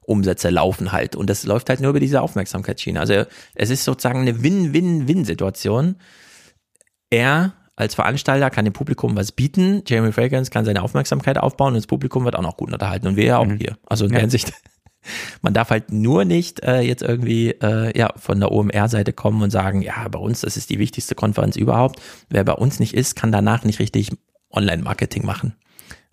Monatsumsätze 0.07 0.49
laufen 0.49 0.91
halt. 0.91 1.15
Und 1.15 1.29
das 1.29 1.45
läuft 1.45 1.69
halt 1.69 1.79
nur 1.79 1.89
über 1.91 1.99
diese 1.99 2.21
Aufmerksamkeitsschiene. 2.21 2.99
Also 2.99 3.25
es 3.53 3.69
ist 3.69 3.83
sozusagen 3.83 4.19
eine 4.21 4.43
Win-Win-Win-Situation. 4.43 5.95
Er 7.09 7.53
als 7.75 7.95
Veranstalter 7.95 8.49
kann 8.49 8.65
dem 8.65 8.73
Publikum 8.73 9.17
was 9.17 9.31
bieten. 9.31 9.83
Jeremy 9.85 10.11
Fragrance 10.13 10.49
kann 10.49 10.63
seine 10.63 10.81
Aufmerksamkeit 10.81 11.37
aufbauen 11.37 11.69
und 11.69 11.75
das 11.75 11.87
Publikum 11.87 12.23
wird 12.23 12.35
auch 12.35 12.41
noch 12.41 12.57
gut 12.57 12.71
unterhalten. 12.71 13.07
Und 13.07 13.15
wir 13.17 13.25
ja 13.25 13.37
auch 13.37 13.47
hier. 13.47 13.77
Also 13.85 14.05
in 14.05 14.11
der 14.11 14.19
Ja. 14.19 14.21
Hinsicht. 14.21 14.53
Man 15.43 15.53
darf 15.53 15.69
halt 15.69 15.91
nur 15.91 16.25
nicht 16.25 16.63
äh, 16.63 16.79
jetzt 16.81 17.03
irgendwie 17.03 17.51
äh, 17.51 17.95
ja 17.95 18.11
von 18.15 18.39
der 18.39 18.51
OMR-Seite 18.51 19.13
kommen 19.13 19.43
und 19.43 19.51
sagen, 19.51 19.83
ja, 19.83 20.07
bei 20.07 20.17
uns, 20.17 20.41
das 20.41 20.57
ist 20.57 20.71
die 20.71 20.79
wichtigste 20.79 21.13
Konferenz 21.13 21.57
überhaupt. 21.57 22.01
Wer 22.29 22.43
bei 22.43 22.53
uns 22.53 22.79
nicht 22.79 22.95
ist, 22.95 23.15
kann 23.15 23.31
danach 23.31 23.63
nicht 23.65 23.77
richtig 23.77 24.09
Online-Marketing 24.49 25.23
machen. 25.23 25.55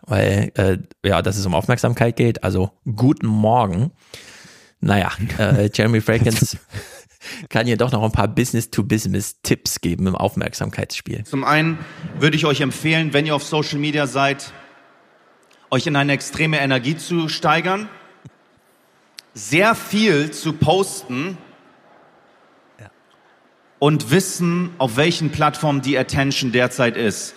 Weil, 0.02 0.52
äh, 0.56 0.78
ja, 1.06 1.22
dass 1.22 1.36
es 1.36 1.46
um 1.46 1.54
Aufmerksamkeit 1.54 2.16
geht. 2.16 2.44
Also, 2.44 2.72
guten 2.96 3.26
Morgen. 3.26 3.92
Naja, 4.80 5.12
äh, 5.38 5.70
Jeremy 5.74 6.00
Fragrance 6.00 6.58
kann 7.48 7.66
hier 7.66 7.76
doch 7.76 7.92
noch 7.92 8.02
ein 8.02 8.12
paar 8.12 8.28
Business-to-Business-Tipps 8.28 9.80
geben 9.80 10.06
im 10.08 10.16
Aufmerksamkeitsspiel. 10.16 11.24
Zum 11.24 11.44
einen 11.44 11.78
würde 12.18 12.36
ich 12.36 12.46
euch 12.46 12.60
empfehlen, 12.60 13.12
wenn 13.12 13.26
ihr 13.26 13.34
auf 13.34 13.44
Social 13.44 13.78
Media 13.78 14.06
seid, 14.06 14.52
euch 15.70 15.86
in 15.86 15.96
eine 15.96 16.12
extreme 16.12 16.58
Energie 16.58 16.96
zu 16.96 17.28
steigern, 17.28 17.88
sehr 19.34 19.74
viel 19.74 20.30
zu 20.30 20.52
posten 20.52 21.38
und 23.78 24.10
wissen, 24.10 24.70
auf 24.78 24.96
welchen 24.96 25.30
Plattformen 25.30 25.80
die 25.80 25.98
Attention 25.98 26.52
derzeit 26.52 26.96
ist. 26.96 27.34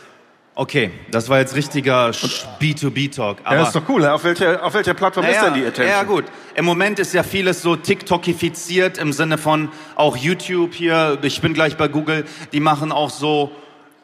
Okay, 0.58 0.90
das 1.11 1.27
war 1.27 1.40
jetzt 1.40 1.53
richtiger 1.53 2.11
B2B-Talk. 2.11 3.40
Ja, 3.43 3.56
das 3.56 3.67
ist 3.67 3.75
doch 3.75 3.90
cool. 3.90 4.06
Auf 4.06 4.24
welcher, 4.24 4.64
auf 4.64 4.74
welcher 4.74 4.93
Plattform 4.93 5.25
ist 5.25 5.42
denn 5.42 5.53
die 5.53 5.66
Attention? 5.66 5.88
Ja, 5.90 6.03
gut. 6.03 6.24
Im 6.56 6.64
Moment 6.64 6.98
ist 6.98 7.14
ja 7.14 7.24
vieles 7.24 7.61
so 7.61 7.75
TikTokifiziert 7.75 8.98
im 8.98 9.11
Sinne 9.11 9.38
von 9.38 9.67
auch 9.95 10.16
YouTube 10.16 10.74
hier. 10.74 11.17
Ich 11.24 11.42
bin 11.42 11.53
gleich 11.53 11.75
bei 11.75 11.90
Google. 11.90 12.24
Die 12.53 12.61
machen 12.61 12.93
auch 12.93 13.09
so 13.09 13.51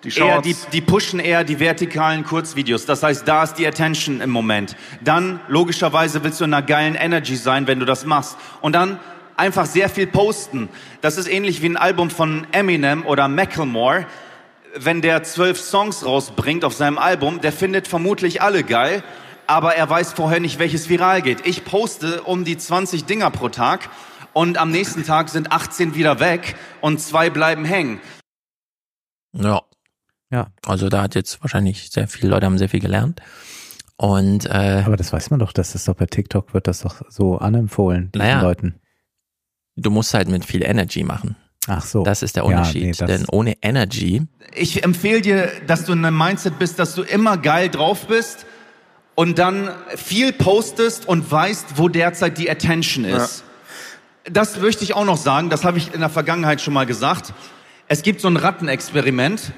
Die 0.03 0.09
eher, 0.09 0.13
Shorts. 0.13 0.43
die, 0.43 0.55
die 0.73 0.81
pushen 0.81 1.21
eher 1.21 1.45
die 1.45 1.57
vertikalen 1.61 2.25
Kurzvideos. 2.25 2.85
Das 2.85 3.01
heißt, 3.01 3.25
da 3.25 3.43
ist 3.43 3.53
die 3.53 3.65
Attention 3.65 4.19
im 4.19 4.29
Moment. 4.29 4.75
Dann, 5.01 5.39
logischerweise, 5.47 6.21
willst 6.25 6.41
du 6.41 6.43
in 6.43 6.53
einer 6.53 6.65
geilen 6.65 6.95
Energy 6.95 7.37
sein, 7.37 7.65
wenn 7.67 7.79
du 7.79 7.85
das 7.85 8.05
machst. 8.05 8.35
Und 8.59 8.73
dann 8.73 8.99
einfach 9.37 9.65
sehr 9.65 9.87
viel 9.87 10.05
posten. 10.07 10.67
Das 10.99 11.17
ist 11.17 11.29
ähnlich 11.31 11.61
wie 11.61 11.67
ein 11.69 11.77
Album 11.77 12.09
von 12.09 12.45
Eminem 12.51 13.05
oder 13.05 13.29
Macklemore. 13.29 14.05
Wenn 14.75 15.01
der 15.01 15.23
zwölf 15.23 15.59
Songs 15.59 16.05
rausbringt 16.05 16.63
auf 16.63 16.73
seinem 16.73 16.97
Album, 16.97 17.41
der 17.41 17.51
findet 17.51 17.87
vermutlich 17.87 18.41
alle 18.41 18.63
geil, 18.63 19.03
aber 19.47 19.75
er 19.75 19.89
weiß 19.89 20.13
vorher 20.13 20.39
nicht, 20.39 20.59
welches 20.59 20.87
viral 20.87 21.21
geht. 21.21 21.45
Ich 21.45 21.65
poste 21.65 22.21
um 22.23 22.45
die 22.45 22.57
20 22.57 23.05
Dinger 23.05 23.31
pro 23.31 23.49
Tag 23.49 23.89
und 24.33 24.57
am 24.57 24.71
nächsten 24.71 25.03
Tag 25.03 25.29
sind 25.29 25.51
18 25.51 25.95
wieder 25.95 26.19
weg 26.19 26.55
und 26.79 27.01
zwei 27.01 27.29
bleiben 27.29 27.65
hängen. 27.65 27.99
Ja. 29.33 29.61
Ja. 30.31 30.47
Also 30.65 30.87
da 30.87 31.01
hat 31.01 31.15
jetzt 31.15 31.41
wahrscheinlich 31.41 31.89
sehr 31.89 32.07
viele 32.07 32.29
Leute 32.29 32.45
haben 32.45 32.57
sehr 32.57 32.69
viel 32.69 32.79
gelernt. 32.79 33.21
Und 33.97 34.45
äh, 34.45 34.83
aber 34.85 34.95
das 34.95 35.11
weiß 35.11 35.29
man 35.29 35.39
doch, 35.39 35.51
dass 35.51 35.73
das 35.73 35.85
doch 35.85 35.95
bei 35.95 36.05
TikTok 36.05 36.53
wird 36.53 36.67
das 36.67 36.81
doch 36.81 37.01
so 37.09 37.37
anempfohlen, 37.37 38.11
diesen 38.13 38.25
naja, 38.25 38.41
Leuten. 38.41 38.79
Du 39.75 39.91
musst 39.91 40.13
halt 40.13 40.27
mit 40.27 40.45
viel 40.45 40.63
Energy 40.63 41.03
machen. 41.03 41.35
Ach 41.67 41.85
so. 41.85 42.03
Das 42.03 42.23
ist 42.23 42.35
der 42.35 42.45
Unterschied. 42.45 42.97
Ja, 42.97 43.05
nee, 43.05 43.13
Denn 43.13 43.25
ohne 43.29 43.55
Energy. 43.61 44.23
Ich 44.53 44.83
empfehle 44.83 45.21
dir, 45.21 45.51
dass 45.67 45.85
du 45.85 45.93
in 45.93 46.03
einem 46.03 46.17
Mindset 46.17 46.57
bist, 46.59 46.79
dass 46.79 46.95
du 46.95 47.03
immer 47.03 47.37
geil 47.37 47.69
drauf 47.69 48.07
bist 48.07 48.45
und 49.15 49.37
dann 49.37 49.69
viel 49.95 50.33
postest 50.33 51.07
und 51.07 51.29
weißt, 51.29 51.77
wo 51.77 51.87
derzeit 51.87 52.37
die 52.37 52.49
Attention 52.49 53.05
ist. 53.05 53.43
Ja. 54.25 54.31
Das 54.31 54.59
möchte 54.59 54.83
ich 54.83 54.95
auch 54.95 55.05
noch 55.05 55.17
sagen, 55.17 55.49
das 55.49 55.63
habe 55.63 55.77
ich 55.77 55.93
in 55.93 55.99
der 55.99 56.09
Vergangenheit 56.09 56.61
schon 56.61 56.73
mal 56.73 56.85
gesagt. 56.85 57.33
Es 57.87 58.01
gibt 58.01 58.21
so 58.21 58.27
ein 58.27 58.37
Rattenexperiment. 58.37 59.51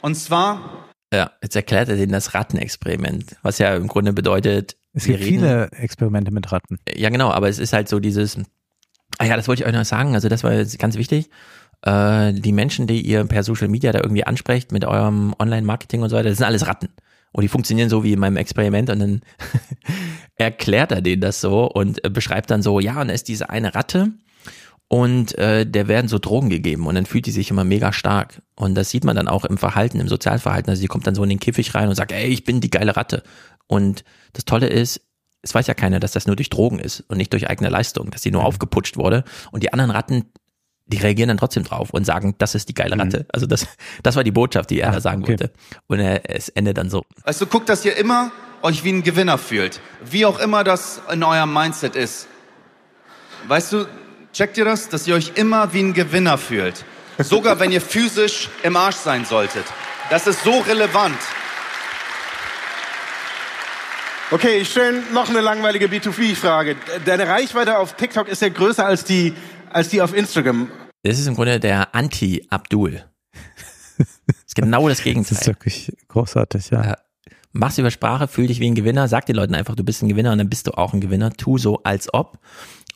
Und 0.00 0.14
zwar 0.14 0.82
ja, 1.12 1.30
jetzt 1.42 1.54
erklärt 1.54 1.90
er 1.90 1.96
denen 1.96 2.12
das 2.12 2.32
Rattenexperiment, 2.32 3.36
was 3.42 3.58
ja 3.58 3.76
im 3.76 3.86
Grunde 3.86 4.14
bedeutet. 4.14 4.76
Es 4.94 5.04
gibt 5.04 5.20
reden, 5.20 5.28
viele 5.28 5.68
Experimente 5.72 6.30
mit 6.30 6.50
Ratten. 6.50 6.78
Ja, 6.88 7.10
genau, 7.10 7.30
aber 7.30 7.50
es 7.50 7.58
ist 7.58 7.74
halt 7.74 7.88
so 7.88 8.00
dieses, 8.00 8.38
ah 9.22 9.26
ja, 9.26 9.36
das 9.36 9.46
wollte 9.46 9.62
ich 9.62 9.68
euch 9.68 9.74
noch 9.74 9.84
sagen, 9.84 10.14
also 10.14 10.28
das 10.28 10.42
war 10.42 10.52
ganz 10.78 10.96
wichtig. 10.96 11.30
Äh, 11.82 12.32
die 12.32 12.52
Menschen, 12.52 12.88
die 12.88 13.00
ihr 13.00 13.24
per 13.24 13.44
Social 13.44 13.68
Media 13.68 13.92
da 13.92 14.00
irgendwie 14.00 14.24
ansprecht 14.24 14.72
mit 14.72 14.84
eurem 14.84 15.32
Online-Marketing 15.38 16.02
und 16.02 16.10
so 16.10 16.16
weiter, 16.16 16.28
das 16.28 16.38
sind 16.38 16.46
alles 16.46 16.66
Ratten. 16.66 16.88
Und 17.30 17.42
die 17.42 17.48
funktionieren 17.48 17.88
so 17.88 18.02
wie 18.02 18.12
in 18.12 18.18
meinem 18.18 18.36
Experiment 18.36 18.90
und 18.90 18.98
dann 18.98 19.20
erklärt 20.36 20.90
er 20.90 21.02
denen 21.02 21.22
das 21.22 21.40
so 21.40 21.70
und 21.70 22.02
beschreibt 22.12 22.50
dann 22.50 22.62
so, 22.62 22.80
ja, 22.80 23.00
und 23.00 23.08
da 23.08 23.14
ist 23.14 23.28
diese 23.28 23.48
eine 23.48 23.74
Ratte, 23.76 24.10
und 24.88 25.38
äh, 25.38 25.64
der 25.64 25.88
werden 25.88 26.08
so 26.08 26.18
Drogen 26.18 26.50
gegeben 26.50 26.86
und 26.86 26.96
dann 26.96 27.06
fühlt 27.06 27.24
die 27.24 27.30
sich 27.30 27.50
immer 27.50 27.64
mega 27.64 27.94
stark. 27.94 28.42
Und 28.56 28.74
das 28.74 28.90
sieht 28.90 29.04
man 29.04 29.16
dann 29.16 29.26
auch 29.26 29.46
im 29.46 29.56
Verhalten, 29.56 30.00
im 30.00 30.08
Sozialverhalten. 30.08 30.68
Also 30.68 30.82
die 30.82 30.86
kommt 30.86 31.06
dann 31.06 31.14
so 31.14 31.22
in 31.22 31.30
den 31.30 31.40
Käfig 31.40 31.74
rein 31.74 31.88
und 31.88 31.94
sagt, 31.94 32.12
ey, 32.12 32.26
ich 32.26 32.44
bin 32.44 32.60
die 32.60 32.68
geile 32.68 32.94
Ratte. 32.94 33.22
Und 33.66 34.04
das 34.34 34.44
Tolle 34.44 34.66
ist, 34.66 35.00
es 35.42 35.54
weiß 35.54 35.66
ja 35.66 35.74
keiner, 35.74 36.00
dass 36.00 36.12
das 36.12 36.26
nur 36.26 36.36
durch 36.36 36.50
Drogen 36.50 36.78
ist 36.78 37.04
und 37.08 37.16
nicht 37.16 37.32
durch 37.32 37.48
eigene 37.48 37.68
Leistung, 37.68 38.10
dass 38.10 38.22
die 38.22 38.30
nur 38.30 38.42
mhm. 38.42 38.46
aufgeputscht 38.46 38.96
wurde. 38.96 39.24
Und 39.50 39.62
die 39.62 39.72
anderen 39.72 39.90
Ratten, 39.90 40.32
die 40.86 40.98
reagieren 40.98 41.28
dann 41.28 41.38
trotzdem 41.38 41.64
drauf 41.64 41.90
und 41.90 42.04
sagen, 42.04 42.34
das 42.38 42.54
ist 42.54 42.68
die 42.68 42.74
geile 42.74 42.98
Ratte. 42.98 43.20
Mhm. 43.20 43.26
Also 43.32 43.46
das, 43.46 43.66
das 44.02 44.16
war 44.16 44.24
die 44.24 44.30
Botschaft, 44.30 44.70
die 44.70 44.80
er 44.80 44.90
Ach, 44.90 44.94
da 44.94 45.00
sagen 45.00 45.22
okay. 45.22 45.32
wollte. 45.32 45.52
Und 45.88 46.00
er, 46.00 46.28
es 46.30 46.48
endet 46.48 46.78
dann 46.78 46.90
so. 46.90 47.02
Also 47.24 47.46
guckt, 47.46 47.68
dass 47.68 47.84
ihr 47.84 47.96
immer 47.96 48.30
euch 48.62 48.84
wie 48.84 48.92
ein 48.92 49.02
Gewinner 49.02 49.38
fühlt. 49.38 49.80
Wie 50.04 50.24
auch 50.24 50.38
immer 50.38 50.62
das 50.64 51.02
in 51.12 51.22
eurem 51.22 51.52
Mindset 51.52 51.96
ist. 51.96 52.28
Weißt 53.48 53.72
du, 53.72 53.86
Checkt 54.32 54.56
ihr 54.56 54.64
das? 54.64 54.88
Dass 54.88 55.06
ihr 55.06 55.14
euch 55.14 55.32
immer 55.34 55.74
wie 55.74 55.82
ein 55.82 55.92
Gewinner 55.92 56.38
fühlt. 56.38 56.84
Sogar 57.18 57.60
wenn 57.60 57.70
ihr 57.70 57.82
physisch 57.82 58.48
im 58.62 58.76
Arsch 58.76 58.96
sein 58.96 59.26
solltet. 59.26 59.64
Das 60.08 60.26
ist 60.26 60.42
so 60.42 60.60
relevant. 60.60 61.18
Okay, 64.32 64.60
ich 64.62 64.70
stelle 64.70 65.02
noch 65.12 65.28
eine 65.28 65.42
langweilige 65.42 65.88
B2B-Frage. 65.88 66.76
Deine 67.04 67.28
Reichweite 67.28 67.78
auf 67.78 67.96
TikTok 67.96 68.28
ist 68.28 68.40
ja 68.40 68.48
größer 68.48 68.86
als 68.86 69.04
die, 69.04 69.34
als 69.68 69.90
die 69.90 70.00
auf 70.00 70.16
Instagram. 70.16 70.70
Das 71.02 71.18
ist 71.18 71.26
im 71.26 71.34
Grunde 71.34 71.60
der 71.60 71.94
Anti-Abdul. 71.94 73.04
Das 73.98 74.36
ist 74.46 74.54
genau 74.54 74.88
das 74.88 75.02
Gegenteil. 75.02 75.28
Das 75.36 75.40
ist 75.42 75.46
wirklich 75.46 75.92
großartig, 76.08 76.70
ja. 76.70 76.82
ja. 76.82 76.98
Mach's 77.52 77.76
über 77.76 77.90
Sprache, 77.90 78.26
fühl 78.26 78.46
dich 78.46 78.58
wie 78.58 78.70
ein 78.70 78.74
Gewinner, 78.74 79.06
sag 79.06 79.26
den 79.26 79.36
Leuten 79.36 79.54
einfach, 79.54 79.76
du 79.76 79.84
bist 79.84 80.02
ein 80.02 80.08
Gewinner 80.08 80.32
und 80.32 80.38
dann 80.38 80.48
bist 80.48 80.66
du 80.66 80.78
auch 80.78 80.94
ein 80.94 81.02
Gewinner. 81.02 81.30
Tu 81.34 81.58
so, 81.58 81.82
als 81.82 82.12
ob. 82.14 82.38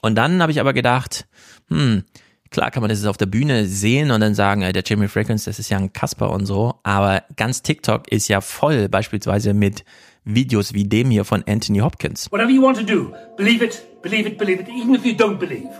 Und 0.00 0.14
dann 0.14 0.40
habe 0.40 0.52
ich 0.52 0.58
aber 0.58 0.72
gedacht, 0.72 1.26
hm, 1.68 2.04
klar 2.50 2.70
kann 2.70 2.80
man 2.80 2.88
das 2.88 3.04
auf 3.04 3.18
der 3.18 3.26
Bühne 3.26 3.66
sehen 3.66 4.10
und 4.10 4.22
dann 4.22 4.34
sagen, 4.34 4.62
der 4.62 4.82
Jamie 4.86 5.08
Fragrance, 5.08 5.44
das 5.44 5.58
ist 5.58 5.68
ja 5.68 5.76
ein 5.76 5.92
Kasper 5.92 6.30
und 6.30 6.46
so, 6.46 6.80
aber 6.82 7.24
ganz 7.36 7.60
TikTok 7.60 8.10
ist 8.10 8.28
ja 8.28 8.40
voll 8.40 8.88
beispielsweise 8.88 9.52
mit 9.52 9.84
Videos 10.26 10.74
wie 10.74 10.84
dem 10.84 11.10
hier 11.10 11.24
von 11.24 11.42
Anthony 11.48 11.78
Hopkins. 11.78 12.30
Whatever 12.30 12.50
you 12.50 12.62
want 12.62 12.76
to 12.76 12.84
do, 12.84 13.14
believe 13.36 13.64
it, 13.64 13.82
believe 14.02 14.28
it, 14.28 14.36
believe 14.36 14.60
it, 14.60 14.68
even 14.68 14.94
if 14.94 15.06
you 15.06 15.14
don't 15.14 15.38
believe. 15.38 15.70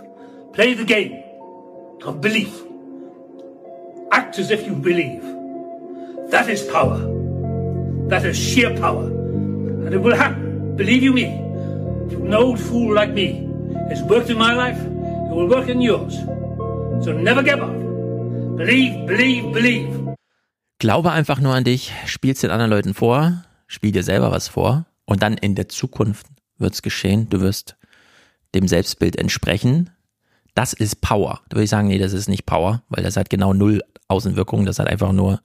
Play 0.53 0.75
the 0.75 0.85
game 0.85 1.13
of 2.07 2.21
belief. 2.23 2.49
Act 4.11 4.39
as 4.39 4.51
if 4.51 4.67
you 4.67 4.75
believe. 4.75 5.23
That 6.31 6.49
is 6.49 6.63
power. 6.63 6.99
That 8.09 8.25
is 8.25 8.37
sheer 8.39 8.71
power. 8.79 9.05
And 9.05 9.93
it 9.93 10.01
will 10.01 10.17
happen, 10.17 10.77
believe 10.77 11.03
you 11.03 11.13
me, 11.13 11.27
to 12.11 12.25
an 12.25 12.33
old 12.33 12.59
fool 12.59 12.95
like 12.95 13.13
me 13.13 13.47
It's 13.89 14.03
worked 14.03 14.31
in 14.31 14.39
my 14.39 14.53
life, 14.53 14.79
it 14.83 15.31
will 15.31 15.49
work 15.49 15.69
in 15.69 15.81
yours. 15.81 16.15
So 17.05 17.13
never 17.13 17.43
give 17.43 17.63
up. 17.63 17.73
Believe, 18.57 19.07
believe, 19.07 19.53
believe. 19.53 20.17
Glaube 20.79 21.13
einfach 21.13 21.41
nur 21.41 21.55
an 21.55 21.63
dich, 21.63 21.93
spiel's 22.07 22.41
den 22.41 22.51
anderen 22.51 22.71
Leuten 22.71 22.95
vor, 22.95 23.45
spiel 23.67 23.93
dir 23.93 24.03
selber 24.03 24.31
was 24.31 24.49
vor 24.49 24.87
und 25.05 25.23
dann 25.23 25.35
in 25.35 25.55
der 25.55 25.69
Zukunft 25.69 26.27
wird's 26.59 26.83
geschehen. 26.83 27.29
Du 27.29 27.41
wirst 27.41 27.77
dem 28.55 28.69
Selbstbild 28.69 29.17
entsprechen. 29.17 29.91
Das 30.55 30.73
ist 30.73 31.01
Power. 31.01 31.41
Da 31.49 31.57
würde 31.57 31.65
ich 31.65 31.71
sagen, 31.71 31.89
nee, 31.89 31.99
das 31.99 32.13
ist 32.13 32.29
nicht 32.29 32.47
Power, 32.47 32.83
weil 32.89 33.03
das 33.03 33.17
hat 33.17 33.29
genau 33.29 33.53
null 33.53 33.83
Außenwirkung. 34.09 34.65
Das 34.65 34.79
hat 34.79 34.89
einfach 34.89 35.13
nur, 35.13 35.41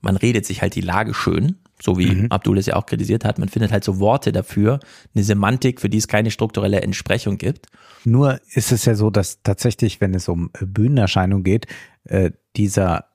man 0.00 0.16
redet 0.16 0.46
sich 0.46 0.62
halt 0.62 0.74
die 0.74 0.80
Lage 0.80 1.14
schön 1.14 1.56
so 1.82 1.98
wie 1.98 2.14
mhm. 2.14 2.26
Abdul 2.30 2.58
es 2.58 2.66
ja 2.66 2.76
auch 2.76 2.86
kritisiert 2.86 3.24
hat. 3.24 3.38
Man 3.38 3.48
findet 3.48 3.72
halt 3.72 3.82
so 3.82 3.98
Worte 3.98 4.30
dafür, 4.30 4.78
eine 5.14 5.24
Semantik, 5.24 5.80
für 5.80 5.88
die 5.88 5.98
es 5.98 6.06
keine 6.06 6.30
strukturelle 6.30 6.80
Entsprechung 6.80 7.38
gibt. 7.38 7.66
Nur 8.04 8.40
ist 8.54 8.70
es 8.70 8.84
ja 8.84 8.94
so, 8.94 9.10
dass 9.10 9.42
tatsächlich, 9.42 10.00
wenn 10.00 10.14
es 10.14 10.28
um 10.28 10.50
Bühnenerscheinung 10.60 11.42
geht, 11.42 11.66
äh, 12.04 12.30
dieser 12.56 13.06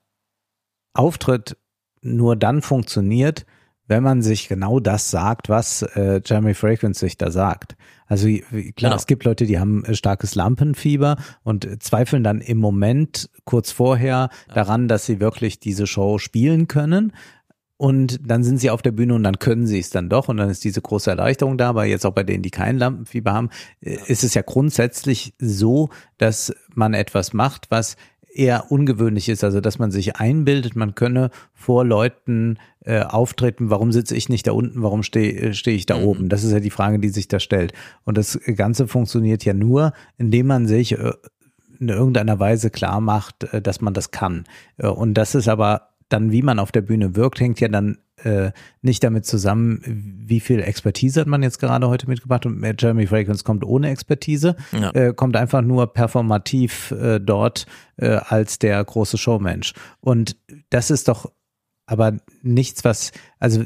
Auftritt 0.94 1.58
nur 2.02 2.36
dann 2.36 2.62
funktioniert, 2.62 3.46
wenn 3.88 4.04
man 4.04 4.22
sich 4.22 4.48
genau 4.48 4.80
das 4.80 5.10
sagt, 5.10 5.50
was 5.50 5.82
äh, 5.82 6.22
Jeremy 6.24 6.54
Fragrance 6.54 7.00
sich 7.00 7.18
da 7.18 7.32
sagt. 7.32 7.76
Also 8.08 8.28
klar, 8.28 8.72
genau. 8.76 8.96
es 8.96 9.06
gibt 9.06 9.26
Leute, 9.26 9.46
die 9.46 9.60
haben 9.60 9.84
starkes 9.94 10.36
Lampenfieber 10.36 11.18
und 11.44 11.84
zweifeln 11.84 12.24
dann 12.24 12.40
im 12.40 12.58
Moment 12.58 13.30
kurz 13.44 13.72
vorher 13.72 14.30
daran, 14.54 14.88
dass 14.88 15.06
sie 15.06 15.20
wirklich 15.20 15.60
diese 15.60 15.88
Show 15.88 16.18
spielen 16.18 16.68
können 16.68 17.12
und 17.78 18.20
dann 18.28 18.44
sind 18.44 18.58
sie 18.58 18.72
auf 18.72 18.82
der 18.82 18.92
Bühne 18.92 19.14
und 19.14 19.24
dann 19.24 19.40
können 19.40 19.68
sie 19.68 19.80
es 19.80 19.92
dann 19.92 20.10
doch 20.10 20.30
und 20.30 20.38
dann 20.38 20.50
ist 20.50 20.64
diese 20.64 20.82
große 20.82 21.12
Erleichterung 21.12 21.58
da, 21.58 21.70
aber 21.70 21.86
jetzt 21.86 22.06
auch 22.06 22.14
bei 22.14 22.24
denen, 22.24 22.42
die 22.42 22.50
kein 22.50 22.78
Lampenfieber 22.78 23.34
haben, 23.34 23.50
äh, 23.82 23.98
ist 24.08 24.24
es 24.24 24.34
ja 24.34 24.42
grundsätzlich 24.42 25.34
so, 25.38 25.90
dass 26.18 26.54
man 26.74 26.94
etwas 26.94 27.34
macht, 27.34 27.70
was 27.70 27.96
eher 28.38 28.72
ungewöhnlich 28.72 29.30
ist, 29.30 29.44
also 29.44 29.62
dass 29.62 29.80
man 29.80 29.92
sich 29.92 30.18
einbildet, 30.18 30.76
man 30.76 30.96
könne 30.96 31.32
vor 31.54 31.84
Leuten 31.84 32.58
äh, 32.86 33.02
auftreten, 33.02 33.70
warum 33.70 33.92
sitze 33.92 34.16
ich 34.16 34.30
nicht 34.30 34.48
da 34.48 34.52
unten, 34.52 34.82
warum 34.84 35.04
stehe 35.04 35.34
äh, 35.34 35.54
steh 35.54 35.76
ich 35.76 35.86
da 35.86 35.98
mhm. 35.98 36.04
oben? 36.04 36.30
Das 36.30 36.44
ist 36.44 36.52
ja 36.52 36.60
die 36.60 36.70
Frage, 36.70 37.00
die 37.00 37.10
sich 37.10 37.28
da 37.28 37.40
stellt. 37.40 37.74
Und 38.04 38.18
das 38.18 38.40
Ganze 38.56 38.88
funktioniert 38.88 39.44
ja 39.46 39.54
nur, 39.54 39.94
indem 40.18 40.48
man 40.48 40.68
sich 40.68 40.98
äh, 40.98 41.14
in 41.80 41.90
irgendeiner 41.90 42.40
Weise 42.40 42.70
klar 42.70 43.02
macht, 43.02 43.44
äh, 43.54 43.62
dass 43.62 43.82
man 43.82 43.94
das 43.94 44.12
kann. 44.12 44.46
Äh, 44.78 44.88
und 44.88 45.16
das 45.16 45.36
ist 45.36 45.48
aber 45.48 45.90
dann, 46.10 46.32
wie 46.32 46.42
man 46.42 46.60
auf 46.60 46.72
der 46.72 46.82
Bühne 46.82 47.16
wirkt, 47.16 47.40
hängt 47.40 47.60
ja 47.60 47.68
dann 47.68 47.98
äh, 48.24 48.52
nicht 48.82 49.04
damit 49.04 49.26
zusammen, 49.26 49.82
wie 49.86 50.40
viel 50.40 50.62
Expertise 50.62 51.22
hat 51.22 51.28
man 51.28 51.44
jetzt 51.44 51.60
gerade 51.60 51.88
heute 51.88 52.08
mitgebracht 52.08 52.46
und 52.46 52.64
Jeremy 52.80 53.08
Fragrance 53.08 53.44
kommt 53.44 53.64
ohne 53.66 53.90
Expertise, 53.90 54.56
ja. 54.72 54.92
äh, 54.92 55.14
kommt 55.14 55.36
einfach 55.36 55.62
nur 55.62 55.94
performativ 55.94 56.92
äh, 56.92 57.20
dort 57.20 57.66
äh, 57.98 58.10
als 58.10 58.60
der 58.60 58.84
große 58.84 59.18
Showmensch. 59.18 59.74
Und 60.00 60.38
das 60.70 60.92
ist 60.92 61.08
doch 61.08 61.32
aber 61.86 62.18
nichts, 62.42 62.84
was, 62.84 63.12
also 63.40 63.64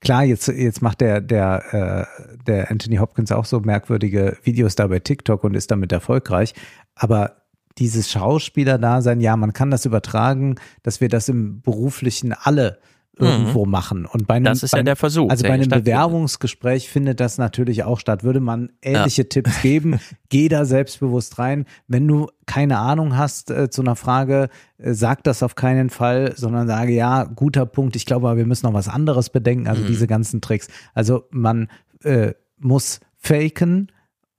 klar, 0.00 0.24
jetzt, 0.24 0.48
jetzt 0.48 0.82
macht 0.82 1.00
der, 1.00 1.20
der, 1.20 2.08
äh, 2.08 2.36
der 2.46 2.70
Anthony 2.70 2.96
Hopkins 2.96 3.32
auch 3.32 3.44
so 3.44 3.60
merkwürdige 3.60 4.38
Videos 4.42 4.74
da 4.74 4.86
bei 4.86 5.00
TikTok 5.00 5.44
und 5.44 5.54
ist 5.54 5.70
damit 5.70 5.92
erfolgreich, 5.92 6.54
aber 6.94 7.42
dieses 7.78 8.10
Schauspieler-Dasein, 8.10 9.20
ja, 9.20 9.36
man 9.36 9.52
kann 9.52 9.70
das 9.70 9.84
übertragen, 9.84 10.56
dass 10.82 11.00
wir 11.00 11.08
das 11.08 11.28
im 11.28 11.60
beruflichen 11.60 12.32
alle 12.32 12.78
irgendwo 13.18 13.64
mhm. 13.64 13.70
machen. 13.70 14.06
Und 14.06 14.26
bei 14.26 14.34
einem, 14.34 14.44
das 14.44 14.62
ist 14.62 14.74
ja 14.74 14.82
der 14.82 14.96
Versuch. 14.96 15.30
Also 15.30 15.44
bei 15.44 15.52
einem 15.54 15.68
Bewerbungsgespräch 15.68 16.90
findet 16.90 17.18
das 17.20 17.38
natürlich 17.38 17.84
auch 17.84 17.98
statt. 17.98 18.24
Würde 18.24 18.40
man 18.40 18.72
ähnliche 18.82 19.22
ja. 19.22 19.28
Tipps 19.28 19.62
geben, 19.62 19.98
geh 20.28 20.48
da 20.48 20.66
selbstbewusst 20.66 21.38
rein. 21.38 21.64
Wenn 21.88 22.06
du 22.06 22.28
keine 22.44 22.78
Ahnung 22.78 23.16
hast 23.16 23.50
äh, 23.50 23.70
zu 23.70 23.80
einer 23.80 23.96
Frage, 23.96 24.50
äh, 24.76 24.92
sag 24.92 25.24
das 25.24 25.42
auf 25.42 25.54
keinen 25.54 25.88
Fall, 25.88 26.34
sondern 26.36 26.66
sage, 26.66 26.92
ja, 26.92 27.24
guter 27.24 27.64
Punkt, 27.64 27.96
ich 27.96 28.04
glaube 28.04 28.28
aber, 28.28 28.36
wir 28.36 28.46
müssen 28.46 28.66
noch 28.66 28.74
was 28.74 28.88
anderes 28.88 29.30
bedenken. 29.30 29.66
Also 29.66 29.82
mhm. 29.82 29.86
diese 29.86 30.06
ganzen 30.06 30.42
Tricks. 30.42 30.68
Also 30.92 31.24
man 31.30 31.68
äh, 32.04 32.34
muss 32.58 33.00
faken, 33.16 33.90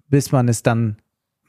bis 0.07 0.31
man 0.31 0.47
es 0.47 0.61
dann 0.61 0.97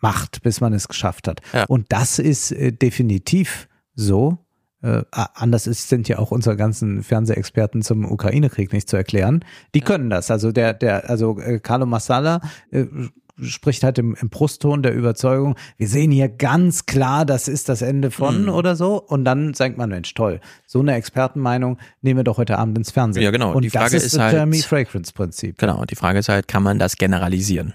macht, 0.00 0.42
bis 0.42 0.60
man 0.60 0.72
es 0.72 0.88
geschafft 0.88 1.28
hat. 1.28 1.40
Ja. 1.52 1.64
Und 1.66 1.86
das 1.90 2.18
ist 2.18 2.52
äh, 2.52 2.72
definitiv 2.72 3.68
so. 3.94 4.38
Äh, 4.82 5.02
anders 5.10 5.66
ist, 5.66 5.88
sind 5.88 6.08
ja 6.08 6.18
auch 6.18 6.30
unsere 6.30 6.56
ganzen 6.56 7.02
Fernsehexperten 7.02 7.82
zum 7.82 8.04
Ukraine-Krieg 8.04 8.72
nicht 8.72 8.88
zu 8.88 8.96
erklären. 8.96 9.44
Die 9.74 9.80
können 9.80 10.08
das. 10.10 10.30
Also 10.30 10.52
der, 10.52 10.72
der, 10.74 11.10
also 11.10 11.38
äh, 11.40 11.58
Carlo 11.58 11.84
Massala 11.86 12.40
äh, 12.70 12.86
spricht 13.40 13.84
halt 13.84 13.98
im, 13.98 14.16
im 14.20 14.30
Brustton 14.30 14.82
der 14.82 14.94
Überzeugung, 14.94 15.54
wir 15.76 15.86
sehen 15.88 16.10
hier 16.10 16.28
ganz 16.28 16.86
klar, 16.86 17.24
das 17.24 17.46
ist 17.48 17.68
das 17.68 17.82
Ende 17.82 18.10
von 18.10 18.42
Mhm. 18.42 18.48
oder 18.48 18.74
so. 18.76 19.00
Und 19.00 19.24
dann 19.24 19.54
sagt 19.54 19.78
man, 19.78 19.90
Mensch, 19.90 20.12
toll, 20.14 20.40
so 20.66 20.80
eine 20.80 20.94
Expertenmeinung 20.94 21.78
nehmen 22.02 22.18
wir 22.18 22.24
doch 22.24 22.38
heute 22.38 22.58
Abend 22.58 22.78
ins 22.78 22.90
Fernsehen. 22.90 23.22
Ja, 23.22 23.30
genau. 23.30 23.52
Und 23.54 23.62
Die 23.62 23.70
Frage 23.70 23.84
das 23.94 23.94
ist, 23.94 24.04
ist 24.06 24.14
das 24.14 24.22
halt- 24.22 24.32
Jeremy 24.34 24.58
Fragrance 24.60 25.12
Prinzip. 25.12 25.58
Genau, 25.58 25.84
die 25.84 25.94
Frage 25.96 26.18
ist 26.20 26.28
halt, 26.28 26.48
kann 26.48 26.62
man 26.62 26.78
das 26.78 26.96
generalisieren? 26.96 27.74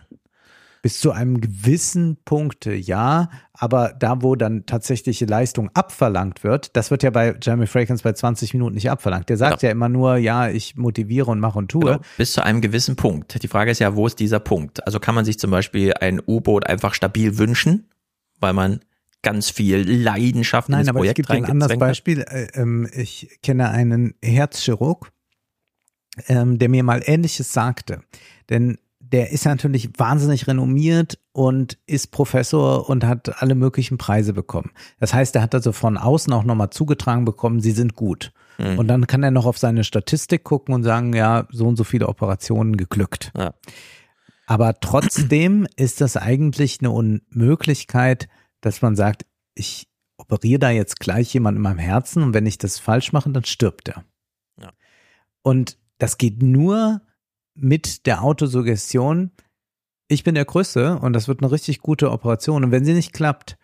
Bis 0.84 1.00
zu 1.00 1.14
einem 1.14 1.40
gewissen 1.40 2.18
Punkt, 2.26 2.66
ja, 2.66 3.30
aber 3.54 3.96
da, 3.98 4.22
wo 4.22 4.36
dann 4.36 4.66
tatsächliche 4.66 5.24
Leistung 5.26 5.70
abverlangt 5.74 6.44
wird, 6.44 6.76
das 6.76 6.92
wird 6.92 7.04
ja 7.04 7.10
bei 7.10 7.38
Jeremy 7.42 7.68
Fragrance 7.68 8.04
bei 8.04 8.12
20 8.12 8.54
Minuten 8.54 8.76
nicht 8.76 8.92
abverlangt. 8.92 9.30
Der 9.30 9.38
sagt 9.38 9.64
ja 9.64 9.72
immer 9.72 9.88
nur, 9.88 10.18
ja, 10.18 10.50
ich 10.50 10.76
motiviere 10.76 11.32
und 11.32 11.40
mache 11.40 11.58
und 11.58 11.72
tue. 11.72 11.86
Genau, 11.86 12.02
bis 12.18 12.34
zu 12.34 12.44
einem 12.44 12.60
gewissen 12.60 12.98
Punkt. 12.98 13.42
Die 13.42 13.48
Frage 13.48 13.72
ist 13.72 13.80
ja, 13.80 13.96
wo 13.96 14.06
ist 14.06 14.20
dieser 14.20 14.42
Punkt? 14.42 14.86
Also 14.86 15.00
kann 15.00 15.16
man 15.16 15.24
sich 15.24 15.40
zum 15.40 15.52
Beispiel 15.52 15.94
ein 15.94 16.22
U-Boot 16.28 16.68
einfach 16.68 16.94
stabil 16.94 17.38
wünschen, 17.38 17.88
weil 18.42 18.52
man 18.52 18.82
ganz 19.22 19.50
viel 19.50 19.90
Leidenschaft 19.90 20.68
in 20.68 20.74
Nein, 20.74 20.82
das 20.82 20.90
aber 20.90 21.00
es 21.00 21.02
Projekt 21.04 21.16
gibt 21.16 21.32
ein 21.32 21.46
anderes? 21.46 21.78
Beispiel. 21.78 22.26
Äh, 22.28 22.48
ähm, 22.56 22.90
Ich 22.92 23.40
kenne 23.42 23.70
einen 23.70 24.16
Herzchirurg, 24.22 25.14
ähm, 26.28 26.60
der 26.60 26.68
mir 26.68 26.84
mal 26.84 27.02
Ähnliches 27.06 27.54
sagte. 27.54 28.02
Denn 28.50 28.78
der 29.14 29.30
ist 29.30 29.46
natürlich 29.46 29.92
wahnsinnig 29.98 30.48
renommiert 30.48 31.20
und 31.34 31.78
ist 31.86 32.08
Professor 32.08 32.90
und 32.90 33.06
hat 33.06 33.44
alle 33.44 33.54
möglichen 33.54 34.00
Preise 34.00 34.34
bekommen. 34.34 34.72
Das 35.00 35.14
heißt, 35.14 35.36
er 35.36 35.44
hat 35.44 35.54
also 35.54 35.72
von 35.72 36.00
außen 36.00 36.34
auch 36.34 36.44
nochmal 36.44 36.72
zugetragen 36.72 37.24
bekommen, 37.24 37.62
sie 37.62 37.74
sind 37.74 37.94
gut. 37.94 38.34
Mhm. 38.58 38.80
Und 38.80 38.88
dann 38.88 39.06
kann 39.06 39.22
er 39.22 39.30
noch 39.30 39.46
auf 39.46 39.60
seine 39.60 39.84
Statistik 39.84 40.44
gucken 40.44 40.74
und 40.74 40.82
sagen, 40.82 41.14
ja, 41.14 41.48
so 41.52 41.68
und 41.68 41.76
so 41.76 41.84
viele 41.84 42.08
Operationen 42.08 42.76
geglückt. 42.76 43.32
Ja. 43.38 43.54
Aber 44.48 44.80
trotzdem 44.80 45.68
ist 45.76 46.02
das 46.02 46.18
eigentlich 46.18 46.80
eine 46.80 46.90
Unmöglichkeit, 46.90 48.28
dass 48.62 48.82
man 48.82 48.96
sagt, 48.96 49.28
ich 49.54 49.90
operiere 50.18 50.60
da 50.60 50.72
jetzt 50.72 51.00
gleich 51.00 51.32
jemand 51.36 51.58
in 51.58 51.62
meinem 51.62 51.78
Herzen 51.78 52.24
und 52.24 52.34
wenn 52.34 52.48
ich 52.48 52.58
das 52.58 52.80
falsch 52.80 53.14
mache, 53.14 53.30
dann 53.30 53.46
stirbt 53.46 53.90
er. 53.90 54.06
Ja. 54.60 54.72
Und 55.44 55.78
das 56.00 56.18
geht 56.18 56.42
nur 56.42 57.02
mit 57.56 58.06
der 58.06 58.24
Autosuggestion. 58.24 59.32
Ich 60.08 60.24
bin 60.24 60.36
der 60.36 60.46
Größte 60.46 60.98
und 61.00 61.14
das 61.14 61.28
wird 61.28 61.42
eine 61.42 61.52
richtig 61.52 61.80
gute 61.80 62.12
Operation. 62.12 62.64
Und 62.64 62.72
wenn 62.72 62.86
sie 62.86 62.94
nicht 62.94 63.14
klappt, 63.14 63.58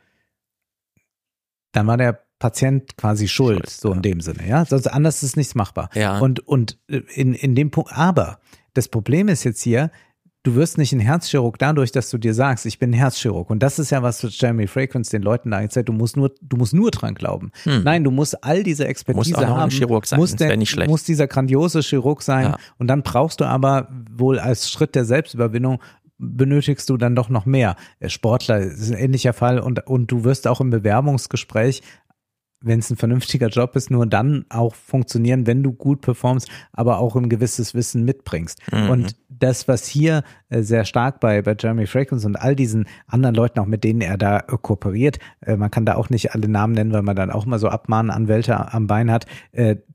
dann 1.71 1.87
war 1.87 1.97
der 1.97 2.23
Patient 2.39 2.95
quasi 2.95 3.27
schuld, 3.27 3.69
so 3.69 3.91
in 3.91 4.01
dem 4.01 4.21
Sinne, 4.21 4.47
ja. 4.47 4.63
Sonst 4.65 4.87
anders 4.87 5.23
ist 5.23 5.35
nichts 5.35 5.55
machbar. 5.55 5.89
Ja. 5.93 6.19
Und, 6.19 6.39
und 6.47 6.79
äh, 6.87 7.01
in, 7.13 7.33
in 7.33 7.53
dem 7.53 7.69
Punkt, 7.69 7.91
aber 7.93 8.39
das 8.73 8.87
Problem 8.87 9.27
ist 9.27 9.43
jetzt 9.43 9.61
hier, 9.61 9.91
du 10.43 10.55
wirst 10.55 10.77
nicht 10.77 10.93
ein 10.93 10.99
Herzchirurg 10.99 11.57
dadurch, 11.59 11.91
dass 11.91 12.09
du 12.09 12.17
dir 12.17 12.33
sagst, 12.33 12.65
ich 12.65 12.79
bin 12.79 12.91
ein 12.91 12.93
Herzchirurg. 12.93 13.49
Und 13.49 13.61
das 13.61 13.79
ist 13.79 13.89
ja, 13.89 14.01
was 14.01 14.25
Jeremy 14.39 14.67
Fragrance 14.67 15.11
den 15.11 15.21
Leuten 15.21 15.51
da 15.51 15.61
gezeigt, 15.61 15.89
du 15.89 15.93
musst 15.93 16.15
nur, 16.15 16.31
du 16.41 16.57
musst 16.57 16.73
nur 16.73 16.91
dran 16.91 17.15
glauben. 17.15 17.51
Hm. 17.63 17.83
Nein, 17.83 18.03
du 18.03 18.11
musst 18.11 18.43
all 18.43 18.63
diese 18.63 18.87
Expertise 18.87 19.31
Musst 19.31 19.35
auch 19.35 19.41
noch 19.41 19.55
ein 19.55 19.61
haben. 19.63 19.69
Chirurg 19.71 20.05
sein, 20.05 20.19
wär 20.19 20.47
der, 20.47 20.57
nicht 20.57 20.69
schlecht. 20.69 20.89
musst 20.89 21.07
dieser 21.07 21.27
grandiose 21.27 21.81
Chirurg 21.81 22.21
sein. 22.21 22.45
Ja. 22.45 22.57
Und 22.77 22.87
dann 22.87 23.03
brauchst 23.03 23.41
du 23.41 23.45
aber 23.45 23.89
wohl 24.11 24.39
als 24.39 24.69
Schritt 24.71 24.95
der 24.95 25.05
Selbstüberwindung 25.05 25.79
benötigst 26.19 26.89
du 26.89 26.97
dann 26.97 27.15
doch 27.15 27.29
noch 27.29 27.45
mehr. 27.45 27.75
Der 28.01 28.09
Sportler 28.09 28.59
ist 28.59 28.91
ein 28.91 28.97
ähnlicher 28.97 29.31
Fall 29.33 29.59
und, 29.59 29.87
und 29.87 30.11
du 30.11 30.25
wirst 30.25 30.47
auch 30.47 30.59
im 30.59 30.69
Bewerbungsgespräch 30.69 31.81
wenn 32.61 32.79
es 32.79 32.89
ein 32.89 32.97
vernünftiger 32.97 33.47
Job 33.47 33.75
ist, 33.75 33.89
nur 33.89 34.05
dann 34.05 34.45
auch 34.49 34.75
funktionieren, 34.75 35.47
wenn 35.47 35.63
du 35.63 35.71
gut 35.71 36.01
performst, 36.01 36.49
aber 36.73 36.99
auch 36.99 37.15
ein 37.15 37.29
gewisses 37.29 37.73
Wissen 37.73 38.03
mitbringst. 38.05 38.59
Mhm. 38.71 38.89
Und 38.89 39.15
das, 39.29 39.67
was 39.67 39.87
hier 39.87 40.23
äh, 40.49 40.61
sehr 40.61 40.85
stark 40.85 41.19
bei, 41.19 41.41
bei 41.41 41.55
Jeremy 41.57 41.87
Fragrance 41.87 42.27
und 42.27 42.35
all 42.35 42.55
diesen 42.55 42.87
anderen 43.07 43.35
Leuten, 43.35 43.59
auch 43.59 43.65
mit 43.65 43.83
denen 43.83 44.01
er 44.01 44.17
da 44.17 44.39
äh, 44.39 44.57
kooperiert, 44.61 45.19
äh, 45.41 45.55
man 45.55 45.71
kann 45.71 45.85
da 45.85 45.95
auch 45.95 46.09
nicht 46.09 46.33
alle 46.33 46.49
Namen 46.49 46.73
nennen, 46.73 46.91
weil 46.91 47.03
man 47.03 47.15
dann 47.15 47.31
auch 47.31 47.45
mal 47.45 47.59
so 47.59 47.69
Abmahnanwälte 47.69 48.73
am 48.73 48.87
Bein 48.87 49.11
hat, 49.11 49.25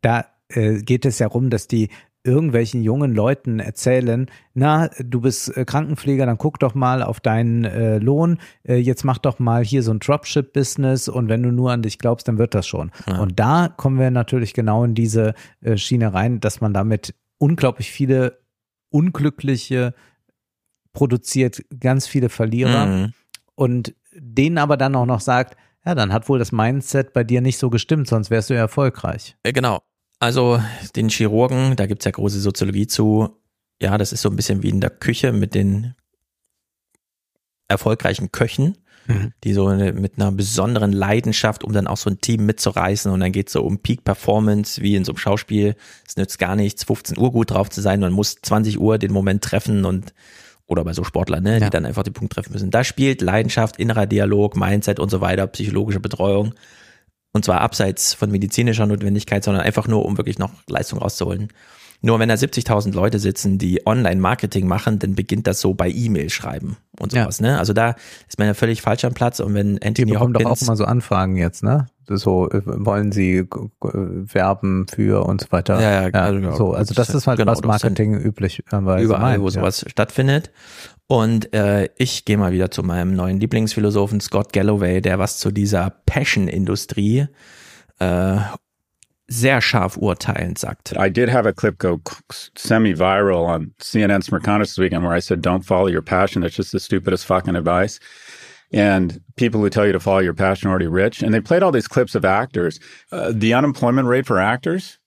da 0.00 0.26
geht 0.48 1.06
es 1.06 1.18
ja 1.18 1.26
rum, 1.26 1.48
dass 1.48 1.68
die 1.68 1.88
irgendwelchen 2.24 2.82
jungen 2.82 3.14
Leuten 3.14 3.60
erzählen, 3.60 4.26
na, 4.54 4.88
du 4.98 5.20
bist 5.20 5.54
äh, 5.56 5.64
Krankenpfleger, 5.64 6.24
dann 6.26 6.38
guck 6.38 6.58
doch 6.58 6.74
mal 6.74 7.02
auf 7.02 7.20
deinen 7.20 7.64
äh, 7.64 7.98
Lohn, 7.98 8.38
äh, 8.66 8.76
jetzt 8.76 9.04
mach 9.04 9.18
doch 9.18 9.38
mal 9.38 9.62
hier 9.62 9.82
so 9.82 9.92
ein 9.92 9.98
Dropship-Business 10.00 11.08
und 11.08 11.28
wenn 11.28 11.42
du 11.42 11.52
nur 11.52 11.70
an 11.70 11.82
dich 11.82 11.98
glaubst, 11.98 12.26
dann 12.26 12.38
wird 12.38 12.54
das 12.54 12.66
schon. 12.66 12.90
Ja. 13.06 13.18
Und 13.20 13.38
da 13.38 13.68
kommen 13.68 13.98
wir 14.00 14.10
natürlich 14.10 14.54
genau 14.54 14.84
in 14.84 14.94
diese 14.94 15.34
äh, 15.60 15.76
Schiene 15.76 16.14
rein, 16.14 16.40
dass 16.40 16.60
man 16.62 16.72
damit 16.72 17.14
unglaublich 17.38 17.90
viele 17.92 18.38
unglückliche 18.90 19.94
produziert, 20.92 21.62
ganz 21.80 22.06
viele 22.06 22.28
Verlierer 22.28 22.86
Mhm. 22.86 23.12
und 23.54 23.94
denen 24.14 24.58
aber 24.58 24.76
dann 24.76 24.94
auch 24.94 25.06
noch 25.06 25.20
sagt, 25.20 25.56
ja, 25.84 25.94
dann 25.94 26.12
hat 26.12 26.28
wohl 26.28 26.38
das 26.38 26.52
Mindset 26.52 27.12
bei 27.12 27.24
dir 27.24 27.40
nicht 27.40 27.58
so 27.58 27.68
gestimmt, 27.68 28.06
sonst 28.08 28.30
wärst 28.30 28.48
du 28.48 28.54
ja 28.54 28.60
erfolgreich. 28.60 29.36
Äh, 29.42 29.52
Genau. 29.52 29.80
Also 30.24 30.58
den 30.96 31.10
Chirurgen, 31.10 31.76
da 31.76 31.84
gibt's 31.86 32.06
ja 32.06 32.10
große 32.10 32.40
Soziologie 32.40 32.86
zu. 32.86 33.28
Ja, 33.82 33.98
das 33.98 34.12
ist 34.14 34.22
so 34.22 34.30
ein 34.30 34.36
bisschen 34.36 34.62
wie 34.62 34.70
in 34.70 34.80
der 34.80 34.88
Küche 34.88 35.32
mit 35.32 35.54
den 35.54 35.94
erfolgreichen 37.68 38.32
Köchen, 38.32 38.78
Mhm. 39.06 39.32
die 39.44 39.52
so 39.52 39.66
eine, 39.66 39.92
mit 39.92 40.14
einer 40.16 40.32
besonderen 40.32 40.92
Leidenschaft, 40.92 41.62
um 41.62 41.74
dann 41.74 41.86
auch 41.86 41.98
so 41.98 42.08
ein 42.08 42.22
Team 42.22 42.46
mitzureißen 42.46 43.12
und 43.12 43.20
dann 43.20 43.32
geht's 43.32 43.52
so 43.52 43.62
um 43.62 43.80
Peak 43.80 44.02
Performance, 44.04 44.80
wie 44.80 44.94
in 44.96 45.04
so 45.04 45.12
einem 45.12 45.18
Schauspiel. 45.18 45.74
Es 46.08 46.16
nützt 46.16 46.38
gar 46.38 46.56
nichts, 46.56 46.84
15 46.84 47.18
Uhr 47.18 47.30
gut 47.30 47.50
drauf 47.50 47.68
zu 47.68 47.82
sein, 47.82 48.00
man 48.00 48.12
muss 48.14 48.36
20 48.40 48.80
Uhr 48.80 48.96
den 48.96 49.12
Moment 49.12 49.44
treffen 49.44 49.84
und 49.84 50.14
oder 50.66 50.84
bei 50.84 50.94
so 50.94 51.04
Sportlern, 51.04 51.42
ne, 51.42 51.56
die 51.58 51.64
Ja. 51.64 51.70
dann 51.70 51.84
einfach 51.84 52.02
den 52.04 52.14
Punkt 52.14 52.32
treffen 52.32 52.52
müssen. 52.54 52.70
Da 52.70 52.82
spielt 52.82 53.20
Leidenschaft, 53.20 53.76
innerer 53.78 54.06
Dialog, 54.06 54.56
Mindset 54.56 54.98
und 54.98 55.10
so 55.10 55.20
weiter, 55.20 55.46
psychologische 55.48 56.00
Betreuung 56.00 56.54
und 57.34 57.44
zwar 57.44 57.60
abseits 57.60 58.14
von 58.14 58.30
medizinischer 58.30 58.86
Notwendigkeit, 58.86 59.44
sondern 59.44 59.62
einfach 59.62 59.86
nur, 59.88 60.06
um 60.06 60.16
wirklich 60.16 60.38
noch 60.38 60.52
Leistung 60.68 61.00
rauszuholen. 61.00 61.48
Nur 62.00 62.18
wenn 62.18 62.28
da 62.28 62.34
70.000 62.34 62.92
Leute 62.94 63.18
sitzen, 63.18 63.56
die 63.56 63.86
Online-Marketing 63.86 64.66
machen, 64.66 64.98
dann 64.98 65.14
beginnt 65.14 65.46
das 65.46 65.60
so 65.60 65.72
bei 65.72 65.88
E-Mail 65.88 66.28
schreiben 66.28 66.76
und 67.00 67.12
sowas. 67.12 67.40
Ne? 67.40 67.58
Also 67.58 67.72
da 67.72 67.94
ist 68.28 68.38
man 68.38 68.46
ja 68.46 68.52
völlig 68.52 68.82
falsch 68.82 69.06
am 69.06 69.14
Platz. 69.14 69.40
Und 69.40 69.54
wenn 69.54 69.76
Die 69.76 69.86
Anthony 69.86 70.12
bekommen 70.12 70.34
doch 70.34 70.42
auch 70.42 70.50
Hopkins, 70.50 70.68
mal 70.68 70.76
so 70.76 70.84
Anfragen 70.84 71.36
jetzt, 71.36 71.62
ne? 71.62 71.86
So 72.06 72.50
äh, 72.50 72.60
wollen 72.66 73.10
sie 73.10 73.38
äh, 73.38 73.46
werben 73.80 74.86
für 74.86 75.24
und 75.24 75.40
so 75.40 75.46
weiter. 75.50 75.80
Ja, 75.80 76.02
ja, 76.02 76.10
also, 76.12 76.38
ja, 76.40 76.52
so, 76.54 76.72
also 76.74 76.92
das 76.92 77.08
ist 77.08 77.26
halt 77.26 77.38
genau, 77.38 77.52
was 77.52 77.58
sind 77.60 77.66
Marketing 77.68 78.20
üblicherweise 78.20 79.02
überall, 79.02 79.38
meint, 79.38 79.40
wo 79.40 79.46
ja. 79.46 79.52
sowas 79.52 79.86
stattfindet. 79.88 80.50
Und 81.06 81.52
äh, 81.52 81.90
ich 81.96 82.24
gehe 82.24 82.38
mal 82.38 82.52
wieder 82.52 82.70
zu 82.70 82.82
meinem 82.82 83.14
neuen 83.14 83.38
Lieblingsphilosophen 83.38 84.20
Scott 84.20 84.52
Galloway, 84.52 85.00
der 85.00 85.18
was 85.18 85.38
zu 85.38 85.50
dieser 85.50 85.90
Passion-Industrie 86.06 87.26
äh, 87.98 88.36
sehr 89.26 89.60
scharf 89.60 89.96
urteilend 89.96 90.58
sagt. 90.58 90.94
I 90.98 91.10
did 91.10 91.30
have 91.30 91.46
a 91.46 91.52
clip 91.52 91.78
go 91.78 92.00
semi-viral 92.56 93.46
on 93.46 93.74
CNN's 93.80 94.30
Mercatus 94.30 94.74
this 94.74 94.78
weekend 94.78 95.02
where 95.02 95.16
I 95.16 95.20
said, 95.20 95.40
"Don't 95.42 95.64
follow 95.64 95.88
your 95.88 96.02
passion. 96.02 96.42
That's 96.42 96.56
just 96.56 96.72
the 96.72 96.80
stupidest 96.80 97.26
fucking 97.26 97.56
advice." 97.56 98.00
And 98.72 99.20
people 99.36 99.60
who 99.60 99.70
tell 99.70 99.86
you 99.86 99.92
to 99.92 100.00
follow 100.00 100.20
your 100.20 100.34
passion 100.34 100.68
are 100.68 100.72
already 100.72 100.88
rich. 100.88 101.22
And 101.22 101.32
they 101.32 101.40
played 101.40 101.62
all 101.62 101.72
these 101.72 101.88
clips 101.88 102.14
of 102.14 102.24
actors. 102.24 102.80
Uh, 103.12 103.32
the 103.32 103.54
unemployment 103.54 104.08
rate 104.08 104.26
for 104.26 104.38
actors 104.38 104.98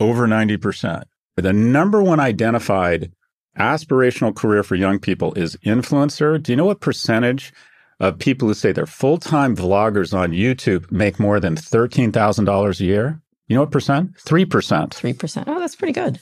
over 0.00 0.26
ninety 0.26 0.56
percent. 0.56 1.04
The 1.36 1.52
number 1.52 2.02
one 2.02 2.20
identified 2.20 3.12
aspirational 3.58 4.34
career 4.34 4.62
for 4.62 4.74
young 4.76 4.98
people 4.98 5.34
is 5.34 5.56
influencer. 5.64 6.42
Do 6.42 6.52
you 6.52 6.56
know 6.56 6.64
what 6.66 6.80
percentage 6.80 7.52
of 8.00 8.18
people 8.18 8.48
who 8.48 8.54
say 8.54 8.72
they're 8.72 8.86
full-time 8.86 9.56
vloggers 9.56 10.12
on 10.16 10.30
YouTube 10.32 10.90
make 10.90 11.18
more 11.18 11.40
than 11.40 11.56
thirteen 11.56 12.12
thousand 12.12 12.44
dollars 12.46 12.80
a 12.80 12.84
year? 12.84 13.20
You 13.48 13.54
know 13.56 13.62
what 13.62 13.70
percent? 13.72 14.10
Three 14.20 14.44
percent. 14.44 14.94
Three 14.94 15.12
percent. 15.14 15.48
Oh, 15.48 15.58
that's 15.58 15.76
pretty 15.76 15.92
good. 15.94 16.20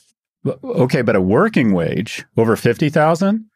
Okay, 0.64 1.02
but 1.02 1.16
a 1.16 1.20
working 1.20 1.72
wage 1.72 2.24
over 2.36 2.54
50,000, 2.54 3.46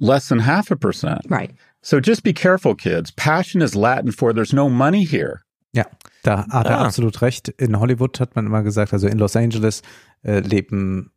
less 0.00 0.28
than 0.30 0.38
half 0.38 0.70
a 0.70 0.76
percent. 0.76 1.20
Right. 1.28 1.50
So 1.82 2.00
just 2.00 2.22
be 2.22 2.32
careful, 2.32 2.74
kids. 2.74 3.10
Passion 3.10 3.60
is 3.60 3.76
Latin 3.76 4.10
for 4.10 4.32
there's 4.32 4.54
no 4.54 4.70
money 4.70 5.04
here. 5.04 5.42
Ja, 5.74 5.84
da 6.22 6.44
hat 6.50 6.66
er 6.66 6.72
Ah. 6.72 6.86
absolut 6.86 7.20
recht. 7.20 7.50
In 7.58 7.74
Hollywood 7.74 8.16
hat 8.18 8.34
man 8.36 8.46
immer 8.46 8.62
gesagt, 8.62 8.92
also 8.94 9.06
in 9.06 9.18
Los 9.18 9.36
Angeles 9.36 9.82
äh, 10.24 10.40
leben 10.40 11.10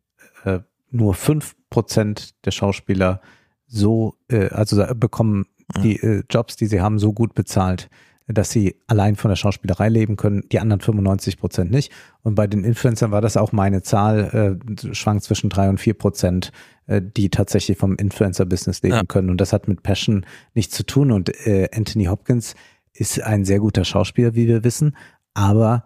äh, 0.44 0.58
nur 0.90 1.14
fünf 1.14 1.54
Prozent 1.70 2.34
der 2.44 2.50
Schauspieler 2.50 3.20
so, 3.66 4.16
äh, 4.28 4.48
also 4.48 4.82
bekommen 4.94 5.46
die 5.82 5.96
äh, 5.96 6.22
Jobs, 6.30 6.56
die 6.56 6.66
sie 6.66 6.80
haben, 6.80 6.98
so 6.98 7.12
gut 7.12 7.34
bezahlt, 7.34 7.90
dass 8.26 8.50
sie 8.50 8.76
allein 8.86 9.16
von 9.16 9.30
der 9.30 9.36
Schauspielerei 9.36 9.88
leben 9.88 10.16
können, 10.16 10.42
die 10.50 10.60
anderen 10.60 10.80
95 10.80 11.38
Prozent 11.38 11.70
nicht. 11.70 11.92
Und 12.22 12.34
bei 12.34 12.46
den 12.46 12.64
Influencern 12.64 13.10
war 13.10 13.20
das 13.20 13.36
auch 13.36 13.52
meine 13.52 13.82
Zahl, 13.82 14.58
äh, 14.82 14.94
schwankt 14.94 15.24
zwischen 15.24 15.50
drei 15.50 15.68
und 15.68 15.78
vier 15.78 15.94
Prozent, 15.94 16.52
äh, 16.86 17.00
die 17.02 17.30
tatsächlich 17.30 17.78
vom 17.78 17.96
Influencer-Business 17.96 18.82
leben 18.82 18.94
Ja. 18.96 19.04
können. 19.04 19.30
Und 19.30 19.40
das 19.40 19.52
hat 19.52 19.68
mit 19.68 19.82
Passion 19.82 20.24
nichts 20.54 20.74
zu 20.74 20.84
tun. 20.84 21.10
Und 21.12 21.28
äh, 21.46 21.68
Anthony 21.74 22.04
Hopkins 22.06 22.54
ist 22.92 23.20
ein 23.22 23.44
sehr 23.44 23.60
guter 23.60 23.84
Schauspieler, 23.84 24.34
wie 24.34 24.46
wir 24.48 24.64
wissen, 24.64 24.96
aber 25.34 25.84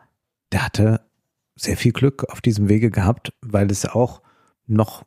der 0.52 0.64
hatte 0.64 1.00
sehr 1.56 1.76
viel 1.76 1.92
Glück 1.92 2.24
auf 2.30 2.40
diesem 2.40 2.68
Wege 2.68 2.90
gehabt, 2.90 3.32
weil 3.40 3.70
es 3.70 3.84
auch 3.84 4.22
noch 4.72 5.04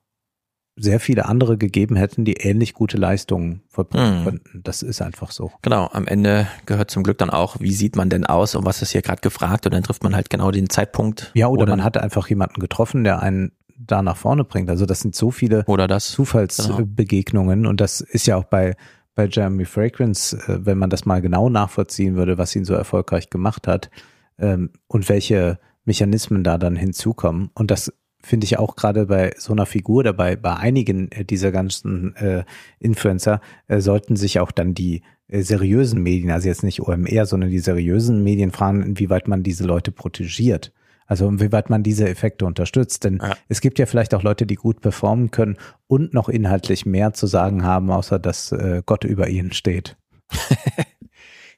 sehr 0.78 1.00
viele 1.00 1.26
andere 1.26 1.58
gegeben 1.58 1.96
hätten, 1.96 2.26
die 2.26 2.34
ähnlich 2.34 2.74
gute 2.74 2.98
Leistungen 2.98 3.62
vollbringen 3.70 4.20
Mhm. 4.20 4.24
könnten. 4.26 4.62
Das 4.64 4.82
ist 4.82 5.02
einfach 5.02 5.32
so. 5.32 5.52
Genau, 5.62 5.88
am 5.94 6.06
Ende 6.06 6.48
gehört 6.66 6.92
zum 6.92 7.04
Glück 7.04 7.18
dann 7.18 7.30
auch, 7.30 7.62
wie 7.62 7.72
sieht 7.72 7.96
man 7.96 8.10
denn 8.10 8.26
aus 8.26 8.56
und 8.56 8.66
was 8.66 8.82
ist 8.82 8.92
hier 8.92 9.02
gerade 9.02 9.22
gefragt 9.22 9.66
und 9.66 9.74
dann 9.74 9.84
trifft 9.84 10.04
man 10.04 10.14
halt 10.16 10.30
genau 10.30 10.52
den 10.52 10.70
Zeitpunkt. 10.70 11.32
Ja, 11.34 11.48
oder, 11.48 11.66
man 11.66 11.84
hat 11.84 11.98
einfach 11.98 12.28
jemanden 12.28 12.60
getroffen, 12.60 13.06
der 13.06 13.22
einen 13.22 13.54
da 13.78 14.02
nach 14.02 14.18
vorne 14.18 14.44
bringt. 14.44 14.70
Also 14.70 14.86
das 14.86 15.00
sind 15.00 15.16
so 15.16 15.32
viele 15.32 15.64
oder 15.68 15.88
das, 15.88 16.12
Zufallsbegegnungen 16.12 17.66
und 17.66 17.82
das 17.82 18.02
ist 18.02 18.26
ja 18.28 18.36
auch 18.38 18.46
bei 18.46 18.76
bei 19.16 19.28
Jeremy 19.28 19.64
Fragrance, 19.64 20.36
äh, 20.48 20.66
wenn 20.66 20.78
man 20.78 20.90
das 20.90 21.06
mal 21.06 21.22
genau 21.22 21.48
nachvollziehen 21.50 22.16
würde, 22.18 22.38
was 22.38 22.54
ihn 22.54 22.66
so 22.66 22.74
erfolgreich 22.74 23.30
gemacht 23.30 23.66
hat 23.66 23.90
ähm, 24.38 24.72
und 24.88 25.08
welche 25.08 25.58
Mechanismen 25.86 26.44
da 26.44 26.58
dann 26.58 26.76
hinzukommen. 26.76 27.50
Und 27.54 27.72
das 27.72 27.94
finde 28.26 28.46
ich 28.46 28.58
auch 28.58 28.76
gerade 28.76 29.06
bei 29.06 29.34
so 29.38 29.54
einer 29.54 29.66
Figur 29.66 30.04
dabei, 30.04 30.36
bei 30.36 30.56
einigen 30.56 31.12
äh, 31.12 31.26
dieser 31.26 31.52
ganzen 31.52 32.16
äh, 32.16 32.44
Influencer 32.80 33.42
äh, 33.68 33.80
sollten 33.80 34.16
sich 34.16 34.40
auch 34.40 34.52
dann 34.52 34.74
die 34.74 35.02
äh, 35.28 35.42
seriösen 35.42 36.02
Medien, 36.02 36.32
also 36.32 36.48
jetzt 36.48 36.64
nicht 36.64 36.82
OMR, 36.82 37.26
sondern 37.26 37.50
die 37.50 37.60
seriösen 37.60 38.24
Medien 38.24 38.52
fragen, 38.52 38.84
inwieweit 38.84 39.28
man 39.28 39.44
diese 39.44 39.66
Leute 39.66 39.92
protegiert. 39.92 40.72
Also 41.08 41.28
inwieweit 41.28 41.70
man 41.70 41.84
diese 41.84 42.10
Effekte 42.10 42.48
unterstützt. 42.48 43.04
Denn 43.04 43.22
es 43.48 43.62
gibt 43.62 43.78
ja 43.78 43.86
vielleicht 43.86 44.16
auch 44.16 44.24
Leute, 44.24 44.48
die 44.48 44.56
gut 44.56 44.82
performen 44.82 45.30
können 45.30 45.58
und 45.86 46.16
noch 46.16 46.30
inhaltlich 46.30 46.88
mehr 46.88 47.14
zu 47.14 47.28
sagen 47.28 47.64
haben, 47.64 47.92
außer 47.92 48.18
dass 48.18 48.52
äh, 48.52 48.82
Gott 48.84 49.04
über 49.04 49.28
ihnen 49.28 49.54
steht. 49.54 49.98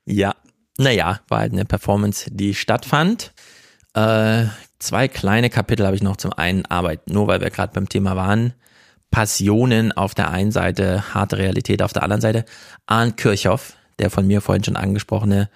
Ja, 0.10 0.36
naja, 0.78 1.20
war 1.28 1.40
halt 1.40 1.52
eine 1.52 1.66
Performance, 1.66 2.32
die 2.32 2.56
stattfand. 2.56 3.34
Äh, 3.94 4.46
zwei 4.80 5.08
kleine 5.08 5.50
Kapitel 5.50 5.86
habe 5.86 5.96
ich 5.96 6.04
noch 6.04 6.18
zum 6.18 6.34
einen 6.34 6.66
Arbeit, 6.66 7.10
nur 7.10 7.28
weil 7.28 7.42
wir 7.42 7.50
gerade 7.50 7.74
beim 7.74 7.90
Thema 7.90 8.16
waren. 8.16 8.54
Passionen 9.12 9.92
auf 9.94 10.14
der 10.14 10.32
einen 10.32 10.52
Seite, 10.52 11.14
harte 11.14 11.38
Realität 11.38 11.82
auf 11.82 11.94
der 11.94 12.04
anderen 12.04 12.22
Seite. 12.22 12.46
Arndt 12.86 13.18
Kirchhoff, 13.18 13.74
der 14.00 14.10
von 14.10 14.28
mir 14.28 14.42
vorhin 14.42 14.64
schon 14.64 14.76
angesprochene 14.76 15.50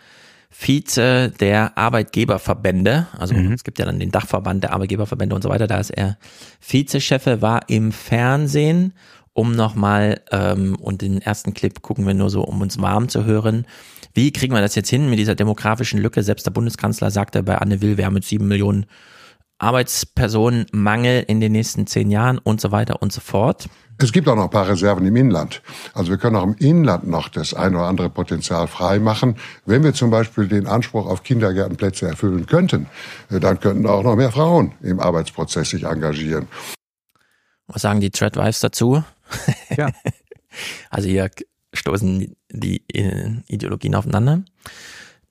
Vize 0.50 1.32
der 1.40 1.78
Arbeitgeberverbände, 1.78 3.08
also 3.18 3.34
Mhm. 3.34 3.54
es 3.54 3.64
gibt 3.64 3.80
ja 3.80 3.86
dann 3.86 4.00
den 4.00 4.12
Dachverband 4.12 4.64
der 4.64 4.74
Arbeitgeberverbände 4.74 5.36
und 5.36 5.42
so 5.42 5.50
weiter, 5.50 5.68
da 5.68 5.80
ist 5.80 5.92
er 5.92 6.18
Vizechefe, 6.66 7.42
war 7.42 7.70
im 7.70 7.92
Fernsehen, 7.92 8.94
um 9.34 9.54
nochmal, 9.56 10.20
ähm, 10.32 10.76
und 10.76 11.02
den 11.02 11.22
ersten 11.22 11.54
Clip 11.54 11.82
gucken 11.82 12.06
wir 12.06 12.14
nur 12.14 12.30
so, 12.30 12.44
um 12.44 12.62
uns 12.62 12.82
warm 12.82 13.08
zu 13.08 13.24
hören. 13.24 13.66
Wie 14.14 14.32
kriegen 14.32 14.54
wir 14.54 14.62
das 14.62 14.76
jetzt 14.76 14.90
hin 14.90 15.10
mit 15.10 15.20
dieser 15.20 15.36
demografischen 15.36 16.00
Lücke? 16.00 16.24
Selbst 16.24 16.46
der 16.46 16.52
Bundeskanzler 16.52 17.12
sagte 17.12 17.44
bei 17.44 17.58
Anne 17.58 17.82
Will, 17.82 17.98
wir 17.98 18.06
haben 18.06 18.14
mit 18.14 18.26
sieben 18.26 18.48
Millionen 18.48 18.86
Arbeitspersonenmangel 19.60 21.24
in 21.28 21.40
den 21.40 21.52
nächsten 21.52 21.86
zehn 21.86 22.10
Jahren 22.10 22.40
und 22.40 22.60
so 22.60 22.72
weiter 22.72 23.02
und 23.02 23.14
so 23.14 23.22
fort. 23.22 23.70
Es 24.00 24.12
gibt 24.12 24.28
auch 24.28 24.36
noch 24.36 24.46
ein 24.46 24.50
paar 24.50 24.68
Reserven 24.68 25.06
im 25.06 25.16
Inland. 25.16 25.62
Also 25.94 26.10
wir 26.10 26.18
können 26.18 26.36
auch 26.36 26.44
im 26.44 26.56
Inland 26.56 27.08
noch 27.08 27.30
das 27.30 27.54
ein 27.54 27.76
oder 27.76 27.86
andere 27.86 28.10
Potenzial 28.10 28.68
freimachen. 28.68 29.36
Wenn 29.66 29.84
wir 29.84 29.94
zum 29.94 30.10
Beispiel 30.10 30.48
den 30.48 30.66
Anspruch 30.66 31.06
auf 31.06 31.22
Kindergärtenplätze 31.22 32.08
erfüllen 32.08 32.48
könnten, 32.48 32.88
äh, 33.30 33.40
dann 33.40 33.60
könnten 33.60 33.86
auch 33.86 34.02
noch 34.02 34.16
mehr 34.16 34.32
Frauen 34.32 34.74
im 34.82 35.00
Arbeitsprozess 35.00 35.70
sich 35.70 35.84
engagieren. 35.84 36.48
Was 37.68 37.84
sagen 37.84 38.02
die 38.02 38.10
Threadwives 38.10 38.60
dazu? 38.60 39.04
Ja. 39.78 39.92
also 40.90 41.08
hier 41.08 41.30
stoßen 41.74 42.36
die 42.52 42.88
äh, 42.94 43.32
Ideologien 43.48 43.96
aufeinander. 43.96 44.44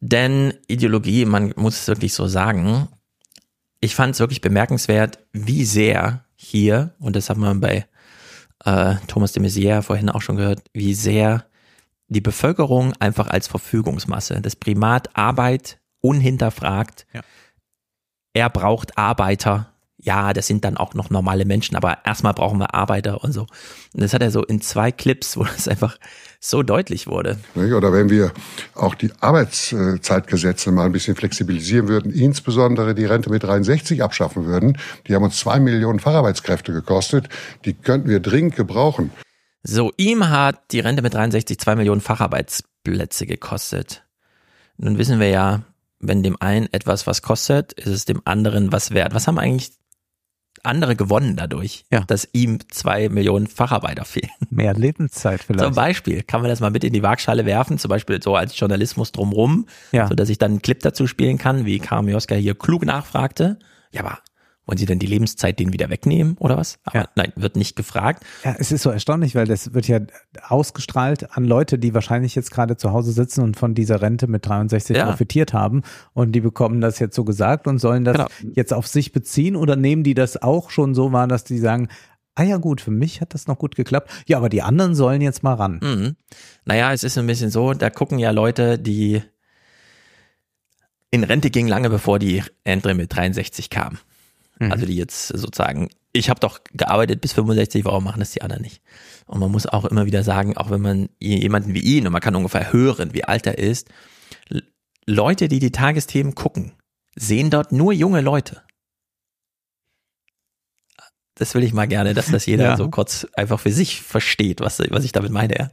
Denn 0.01 0.55
Ideologie, 0.67 1.25
man 1.25 1.52
muss 1.57 1.81
es 1.81 1.89
wirklich 1.89 2.15
so 2.15 2.27
sagen, 2.27 2.89
ich 3.81 3.94
fand 3.94 4.15
es 4.15 4.20
wirklich 4.20 4.41
bemerkenswert, 4.41 5.19
wie 5.33 5.65
sehr 5.65 6.25
hier, 6.35 6.94
und 6.99 7.17
das 7.17 7.28
haben 7.28 7.41
wir 7.41 7.55
bei 7.55 7.86
äh, 8.65 8.97
Thomas 9.07 9.33
de 9.33 9.43
Maizière 9.43 9.83
vorhin 9.83 10.10
auch 10.10 10.23
schon 10.23 10.36
gehört, 10.36 10.62
wie 10.73 10.94
sehr 10.94 11.47
die 12.09 12.20
Bevölkerung 12.20 12.94
einfach 12.99 13.28
als 13.28 13.47
Verfügungsmasse, 13.47 14.41
das 14.41 14.57
Primat 14.57 15.17
Arbeit 15.17 15.78
unhinterfragt. 16.01 17.07
Ja. 17.12 17.20
Er 18.33 18.51
braucht 18.51 18.97
Arbeiter. 18.99 19.73
Ja, 20.03 20.33
das 20.33 20.47
sind 20.47 20.65
dann 20.65 20.77
auch 20.77 20.95
noch 20.95 21.11
normale 21.11 21.45
Menschen, 21.45 21.77
aber 21.77 21.99
erstmal 22.05 22.33
brauchen 22.33 22.59
wir 22.59 22.75
Arbeiter 22.75 23.23
und 23.23 23.33
so. 23.33 23.43
Und 23.43 24.03
das 24.03 24.15
hat 24.15 24.23
er 24.23 24.31
so 24.31 24.43
in 24.43 24.61
zwei 24.61 24.93
Clips, 24.93 25.37
wo 25.37 25.45
das 25.45 25.69
einfach 25.69 25.99
so 26.41 26.62
deutlich 26.62 27.07
wurde. 27.07 27.39
Oder 27.55 27.93
wenn 27.93 28.09
wir 28.09 28.33
auch 28.75 28.95
die 28.95 29.12
Arbeitszeitgesetze 29.20 30.73
mal 30.73 30.87
ein 30.87 30.93
bisschen 30.93 31.17
flexibilisieren 31.17 31.89
würden, 31.89 32.12
insbesondere 32.12 32.95
die 32.95 33.05
Rente 33.05 33.29
mit 33.29 33.43
63 33.43 34.03
abschaffen 34.03 34.47
würden, 34.47 34.79
die 35.07 35.15
haben 35.15 35.23
uns 35.23 35.39
zwei 35.39 35.61
Millionen 35.61 36.01
Facharbeitskräfte 36.01 36.73
gekostet, 36.73 37.29
die 37.67 37.75
könnten 37.75 38.09
wir 38.09 38.20
dringend 38.20 38.57
gebrauchen. 38.57 39.12
So, 39.62 39.93
ihm 39.99 40.31
hat 40.31 40.73
die 40.73 40.81
Rente 40.81 41.03
mit 41.03 41.12
63 41.12 41.59
zwei 41.59 41.77
Millionen 41.77 42.01
Facharbeitsplätze 42.01 43.27
gekostet. 43.27 44.05
Nun 44.79 44.97
wissen 44.97 45.20
wir 45.20 45.29
ja, 45.29 45.65
wenn 45.99 46.23
dem 46.23 46.41
einen 46.41 46.73
etwas 46.73 47.07
was 47.07 47.20
kostet, 47.20 47.75
ist 47.75 47.89
es 47.89 48.07
dem 48.07 48.23
anderen 48.25 48.73
was 48.73 48.93
wert. 48.93 49.15
Was 49.15 49.27
haben 49.27 49.39
eigentlich 49.39 49.73
andere 50.63 50.97
gewonnen 50.97 51.37
dadurch, 51.37 51.85
Ja. 51.91 52.01
dass 52.01 52.29
ihm 52.33 52.59
zwei 52.71 53.09
Millionen 53.09 53.47
Facharbeiter 53.47 54.05
fehlen? 54.05 54.31
Mehr 54.51 54.75
Lebenszeit 54.75 55.43
vielleicht. 55.43 55.65
Zum 55.65 55.75
Beispiel, 55.75 56.23
kann 56.23 56.41
man 56.43 56.51
das 56.51 56.61
mal 56.61 56.71
mit 56.71 56.85
in 56.85 56.93
die 56.93 57.03
Waagschale 57.03 57.47
werfen, 57.47 57.79
zum 57.79 57.89
Beispiel 57.89 58.23
so 58.23 58.37
als 58.37 58.59
Journalismus 58.59 59.13
drumrum, 59.13 59.67
Ja. 59.93 60.07
so 60.09 60.15
dass 60.15 60.29
ich 60.29 60.39
dann 60.39 60.53
einen 60.53 60.63
Clip 60.63 60.81
dazu 60.81 61.07
spielen 61.07 61.39
kann, 61.39 61.65
wie 61.65 61.79
Karim 61.79 62.09
Joska 62.09 62.35
hier 62.35 62.55
klug 62.55 62.85
nachfragte. 62.85 63.59
Ja, 63.93 64.03
aber 64.03 64.19
wollen 64.71 64.79
Sie 64.79 64.87
denn 64.87 65.01
die 65.01 65.07
Lebenszeit 65.07 65.59
denen 65.59 65.73
wieder 65.73 65.91
wegnehmen 65.91 66.37
oder 66.39 66.57
was? 66.57 66.79
Aber 66.85 67.09
nein, 67.17 67.33
wird 67.35 67.57
nicht 67.57 67.75
gefragt. 67.75 68.23
Ja, 68.45 68.55
es 68.57 68.71
ist 68.71 68.83
so 68.83 68.91
erstaunlich, 68.91 69.35
weil 69.35 69.47
das 69.49 69.75
wird 69.75 69.89
ja 69.89 69.99
ausgestrahlt 70.47 71.37
an 71.37 71.45
Leute, 71.45 71.77
die 71.77 71.93
wahrscheinlich 71.93 72.37
jetzt 72.37 72.53
gerade 72.53 72.77
zu 72.77 72.93
Hause 72.93 73.11
sitzen 73.11 73.43
und 73.43 73.57
von 73.57 73.75
dieser 73.75 74.01
Rente 74.01 74.29
mit 74.29 74.47
63 74.47 74.97
Ja. 74.97 75.07
profitiert 75.07 75.53
haben 75.53 75.83
und 76.13 76.31
die 76.33 76.41
bekommen 76.41 76.81
das 76.81 77.01
jetzt 77.01 77.17
so 77.17 77.25
gesagt 77.25 77.67
und 77.67 77.81
sollen 77.81 78.05
das 78.05 78.17
Genau. 78.17 78.29
jetzt 78.55 78.73
auf 78.73 78.87
sich 78.87 79.11
beziehen 79.11 79.57
oder 79.57 79.75
nehmen 79.75 80.05
die 80.05 80.15
das 80.15 80.41
auch 80.41 80.71
schon 80.71 80.95
so 80.95 81.11
wahr, 81.11 81.27
dass 81.27 81.43
die 81.43 81.59
sagen, 81.59 81.89
ah 82.37 82.45
ja 82.45 82.57
gut, 82.59 82.81
für 82.81 82.93
mich 82.93 83.21
hat 83.21 83.35
das 83.35 83.49
noch 83.49 83.59
gut 83.59 83.75
geklappt. 83.75 84.09
Ja, 84.29 84.37
aber 84.37 84.49
die 84.51 84.63
anderen 84.63 84.95
sollen 84.95 85.21
jetzt 85.21 85.43
mal 85.43 85.55
ran. 85.55 85.81
Mhm. 85.83 86.17
Naja, 86.65 86.93
es 86.93 87.03
ist 87.03 87.19
ein 87.19 87.27
bisschen 87.27 87.51
so, 87.51 87.75
da 87.75 87.91
gucken 87.91 88.21
ja 88.21 88.31
Leute, 88.31 88.79
die 88.79 89.21
in 91.11 91.25
Rente 91.25 91.51
gingen 91.51 91.69
lange 91.69 91.91
bevor 91.91 92.21
die 92.21 92.45
Rente 92.65 92.95
mit 92.95 93.15
63 93.17 93.69
kam. 93.69 93.99
Mhm. 94.61 94.71
Also 94.71 94.87
die 94.87 94.95
jetzt 94.97 95.29
sozusagen, 95.29 95.91
ich 96.13 96.31
habe 96.31 96.39
doch 96.39 96.61
gearbeitet 96.73 97.21
bis 97.21 97.33
65, 97.33 97.85
warum 97.85 98.05
machen 98.05 98.21
das 98.21 98.31
die 98.31 98.43
anderen 98.43 98.63
nicht? 98.63 98.83
Und 99.27 99.41
man 99.41 99.51
muss 99.51 99.67
auch 99.67 99.85
immer 99.85 100.07
wieder 100.07 100.23
sagen, 100.23 100.57
auch 100.57 100.71
wenn 100.71 100.81
man 100.81 101.09
jemanden 101.19 101.75
wie 101.75 101.81
ihn, 101.81 102.07
und 102.07 102.13
man 102.13 102.23
kann 102.23 102.37
ungefähr 102.37 102.73
hören, 102.73 103.15
wie 103.15 103.25
alt 103.25 103.47
er 103.47 103.59
ist, 103.59 103.89
Leute, 105.07 105.49
die 105.49 105.59
die 105.59 105.73
Tagesthemen 105.73 106.35
gucken, 106.35 106.73
sehen 107.17 107.51
dort 107.51 107.73
nur 107.73 107.93
junge 107.93 108.21
Leute. 108.21 108.63
Das 111.37 111.55
will 111.55 111.65
ich 111.65 111.73
mal 111.73 111.89
gerne, 111.89 112.13
dass 112.13 112.31
das 112.31 112.45
jeder 112.45 112.65
Ja. 112.65 112.77
so 112.77 112.91
kurz 112.91 113.27
einfach 113.35 113.59
für 113.59 113.73
sich 113.73 114.03
versteht, 114.03 114.61
was, 114.61 114.79
was 114.91 115.05
ich 115.05 115.13
damit 115.13 115.33
meine. 115.33 115.59
Ja. 115.59 115.71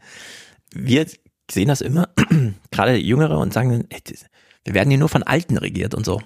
Wir 0.73 1.05
sehen 1.51 1.67
das 1.67 1.81
immer, 1.81 2.09
gerade 2.71 2.95
Jüngere, 2.95 3.37
und 3.37 3.53
sagen, 3.53 3.85
ey, 3.89 4.01
wir 4.63 4.73
werden 4.73 4.89
hier 4.89 4.99
nur 4.99 5.09
von 5.09 5.23
Alten 5.23 5.57
regiert 5.57 5.93
und 5.93 6.05
so. 6.05 6.21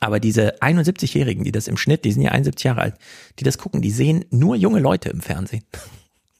Aber 0.00 0.20
diese 0.20 0.60
71-Jährigen, 0.60 1.44
die 1.44 1.52
das 1.52 1.68
im 1.68 1.76
Schnitt, 1.76 2.04
die 2.04 2.12
sind 2.12 2.22
ja 2.22 2.32
71 2.32 2.64
Jahre 2.64 2.82
alt, 2.82 2.94
die 3.38 3.44
das 3.44 3.58
gucken, 3.58 3.82
die 3.82 3.90
sehen 3.90 4.24
nur 4.30 4.56
junge 4.56 4.80
Leute 4.80 5.08
im 5.08 5.20
Fernsehen. 5.20 5.64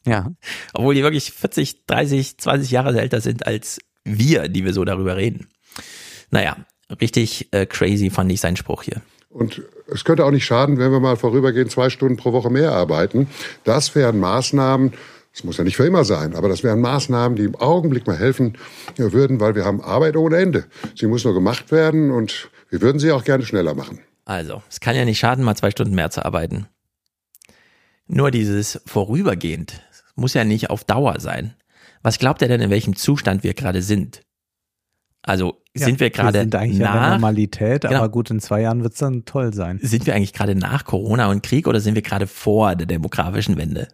Ja. 0.05 0.33
Obwohl 0.75 0.95
die 0.95 1.03
wirklich 1.03 1.33
40, 1.33 1.87
30, 1.87 2.39
20 2.39 2.71
Jahre 2.71 3.01
älter 3.01 3.21
sind 3.21 3.47
als 3.47 3.79
wir, 4.05 4.49
die 4.49 4.65
wir 4.65 4.73
so 4.73 4.85
darüber 4.85 5.17
reden. 5.17 5.49
Naja, 6.31 6.57
richtig 7.01 7.49
äh, 7.53 7.67
crazy 7.67 8.11
fand 8.11 8.31
ich 8.33 8.41
seinen 8.41 8.57
Spruch 8.57 8.83
hier. 8.83 9.03
Und 9.31 9.63
es 9.87 10.05
könnte 10.05 10.25
auch 10.25 10.31
nicht 10.31 10.45
schaden, 10.45 10.79
wenn 10.79 10.91
wir 10.91 11.01
mal 11.01 11.17
vorübergehend 11.17 11.71
zwei 11.71 11.91
Stunden 11.91 12.17
pro 12.17 12.33
Woche 12.33 12.51
mehr 12.51 12.73
arbeiten. 12.73 13.29
Das 13.65 13.95
wären 13.95 14.19
Maßnahmen, 14.19 14.93
das 15.35 15.45
muss 15.45 15.59
ja 15.59 15.65
nicht 15.65 15.77
für 15.77 15.87
immer 15.87 16.05
sein, 16.05 16.35
aber 16.35 16.49
das 16.49 16.65
wären 16.65 16.81
Maßnahmen, 16.81 17.37
die 17.37 17.45
im 17.45 17.55
Augenblick 17.55 18.07
mal 18.07 18.17
helfen 18.17 18.57
würden, 18.97 19.39
weil 19.39 19.55
wir 19.55 19.65
haben 19.65 19.81
Arbeit 19.83 20.17
ohne 20.17 20.39
Ende. 20.39 20.65
Sie 20.97 21.07
muss 21.07 21.25
nur 21.25 21.35
gemacht 21.35 21.71
werden 21.71 22.11
und 22.11 22.51
wir 22.71 22.81
würden 22.81 22.99
sie 22.99 23.13
auch 23.13 23.25
gerne 23.25 23.45
schneller 23.45 23.75
machen. 23.75 24.01
Also, 24.25 24.63
es 24.69 24.81
kann 24.81 24.95
ja 24.97 25.05
nicht 25.05 25.19
schaden, 25.19 25.45
mal 25.45 25.57
zwei 25.57 25.71
Stunden 25.71 25.95
mehr 25.95 26.11
zu 26.11 26.25
arbeiten. 26.25 26.67
Nur 28.07 28.31
dieses 28.31 28.81
vorübergehend 28.87 29.83
muss 30.17 30.35
ja 30.35 30.45
nicht 30.45 30.71
auf 30.71 30.85
Dauer 30.85 31.21
sein. 31.21 31.55
Was 32.03 32.19
glaubt 32.19 32.43
er 32.43 32.49
denn, 32.49 32.61
in 32.61 32.71
welchem 32.71 32.97
Zustand 32.97 33.45
wir 33.45 33.55
gerade 33.55 33.83
sind? 33.83 34.23
Also 35.23 35.63
sind 35.75 36.01
wir 36.01 36.11
gerade 36.11 36.41
sind 36.41 36.55
eigentlich 36.55 36.85
an 36.87 36.93
der 36.93 37.01
nach, 37.03 37.11
Normalität, 37.13 37.83
Genau. 37.83 37.97
aber 37.99 38.09
gut, 38.09 38.31
in 38.31 38.41
zwei 38.41 38.63
Jahren 38.63 38.83
wird 38.83 38.95
es 38.95 38.99
dann 39.01 39.25
toll 39.25 39.53
sein. 39.53 39.79
sind 39.83 40.07
wir 40.07 40.15
eigentlich 40.15 40.33
gerade 40.33 40.55
nach 40.55 40.85
Corona 40.85 41.29
und 41.29 41.43
Krieg 41.43 41.67
oder 41.67 41.81
sind 41.81 41.95
wir 41.97 42.03
gerade 42.03 42.27
vor 42.27 42.77
der 42.77 42.87
demografischen 42.87 43.57
Wende? 43.57 43.89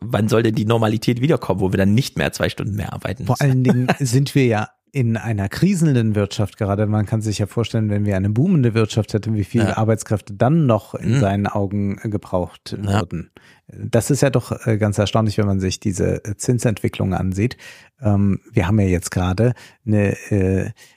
Wann 0.00 0.28
soll 0.28 0.42
denn 0.42 0.54
die 0.54 0.66
Normalität 0.66 1.20
wiederkommen, 1.20 1.60
wo 1.60 1.72
wir 1.72 1.78
dann 1.78 1.94
nicht 1.94 2.18
mehr 2.18 2.32
zwei 2.32 2.48
Stunden 2.50 2.76
mehr 2.76 2.92
arbeiten 2.92 3.24
Vor 3.26 3.36
müssen? 3.40 3.50
allen 3.50 3.64
Dingen 3.64 3.88
sind 3.98 4.34
wir 4.34 4.46
ja 4.46 4.68
in 4.96 5.18
einer 5.18 5.50
kriselnden 5.50 6.14
Wirtschaft 6.14 6.56
gerade, 6.56 6.86
man 6.86 7.04
kann 7.04 7.20
sich 7.20 7.36
ja 7.38 7.46
vorstellen, 7.46 7.90
wenn 7.90 8.06
wir 8.06 8.16
eine 8.16 8.30
boomende 8.30 8.72
Wirtschaft 8.72 9.12
hätten, 9.12 9.34
wie 9.34 9.44
viele 9.44 9.64
Ja. 9.68 9.76
Arbeitskräfte 9.76 10.32
dann 10.32 10.64
noch 10.64 10.94
in 10.94 11.16
Mhm. 11.16 11.20
seinen 11.20 11.46
Augen 11.46 11.98
äh, 12.02 12.08
gebraucht 12.08 12.74
Ja. 12.82 13.00
würden. 13.02 13.30
Das 13.68 14.10
ist 14.10 14.22
ja 14.22 14.30
doch 14.30 14.66
äh, 14.66 14.78
ganz 14.78 14.96
erstaunlich, 14.96 15.36
wenn 15.36 15.44
man 15.44 15.60
sich 15.60 15.80
diese 15.80 16.24
äh, 16.24 16.36
Zinsentwicklung 16.38 17.12
ansieht. 17.12 17.58
Ähm, 18.00 18.40
Wir 18.52 18.66
haben 18.68 18.80
ja 18.80 18.86
jetzt 18.86 19.10
gerade 19.10 19.52
eine 19.86 20.16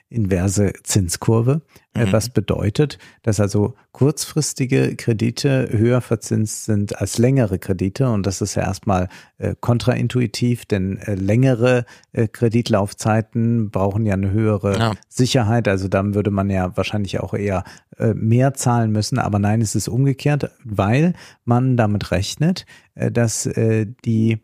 inverse 0.08 0.72
Zinskurve, 0.82 1.60
Mhm. 1.96 2.12
was 2.12 2.28
bedeutet, 2.30 2.98
dass 3.22 3.40
also 3.40 3.74
kurzfristige 3.90 4.94
Kredite 4.94 5.68
höher 5.72 6.00
verzinst 6.00 6.64
sind 6.64 7.00
als 7.00 7.18
längere 7.18 7.58
Kredite. 7.58 8.08
Und 8.10 8.26
das 8.26 8.40
ist 8.40 8.54
ja 8.54 8.62
erstmal 8.62 9.08
äh, 9.38 9.56
kontraintuitiv, 9.60 10.66
denn 10.66 10.98
äh, 10.98 11.16
längere 11.16 11.84
äh, 12.12 12.28
Kreditlaufzeiten 12.28 13.70
brauchen 13.70 14.06
ja 14.06 14.14
eine 14.14 14.30
höhere 14.30 14.78
Ja. 14.78 14.92
Sicherheit. 15.08 15.66
Also 15.66 15.88
dann 15.88 16.14
würde 16.14 16.30
man 16.30 16.48
ja 16.48 16.76
wahrscheinlich 16.76 17.18
auch 17.18 17.34
eher 17.34 17.64
äh, 17.98 18.14
mehr 18.14 18.54
zahlen 18.54 18.92
müssen. 18.92 19.18
Aber 19.18 19.40
nein, 19.40 19.60
es 19.60 19.74
ist 19.74 19.88
umgekehrt, 19.88 20.50
weil 20.64 21.14
man 21.44 21.76
damit 21.76 22.12
rechnet, 22.12 22.66
äh, 22.94 23.10
dass 23.10 23.46
äh, 23.46 23.86
die 24.04 24.38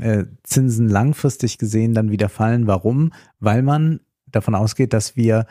äh, 0.00 0.24
Zinsen 0.42 0.88
langfristig 0.88 1.58
gesehen 1.58 1.94
dann 1.94 2.10
wieder 2.10 2.28
fallen. 2.28 2.66
Warum? 2.66 3.12
Weil 3.38 3.62
man 3.62 4.00
davon 4.26 4.56
ausgeht, 4.56 4.92
dass 4.92 5.14
wir 5.16 5.46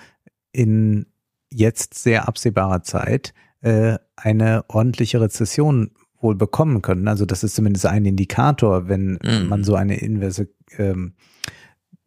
in 0.51 1.06
jetzt 1.51 1.93
sehr 1.95 2.27
absehbarer 2.27 2.84
Zeit 2.84 3.34
äh, 3.61 3.98
eine 4.16 4.66
ordentliche 4.67 5.22
Rezession 5.22 5.92
wohl 6.19 6.35
bekommen 6.35 6.82
können. 6.82 7.08
Also 7.08 7.26
das 7.26 7.43
ist 7.43 7.56
zumindest 7.56 7.85
ein 7.85 8.06
Indikator, 8.06 8.88
wenn 8.88 9.19
Mhm. 9.24 9.48
man 9.50 9.64
so 9.64 9.76
eine 9.76 9.98
inverse 9.98 10.50
ähm, 10.77 11.14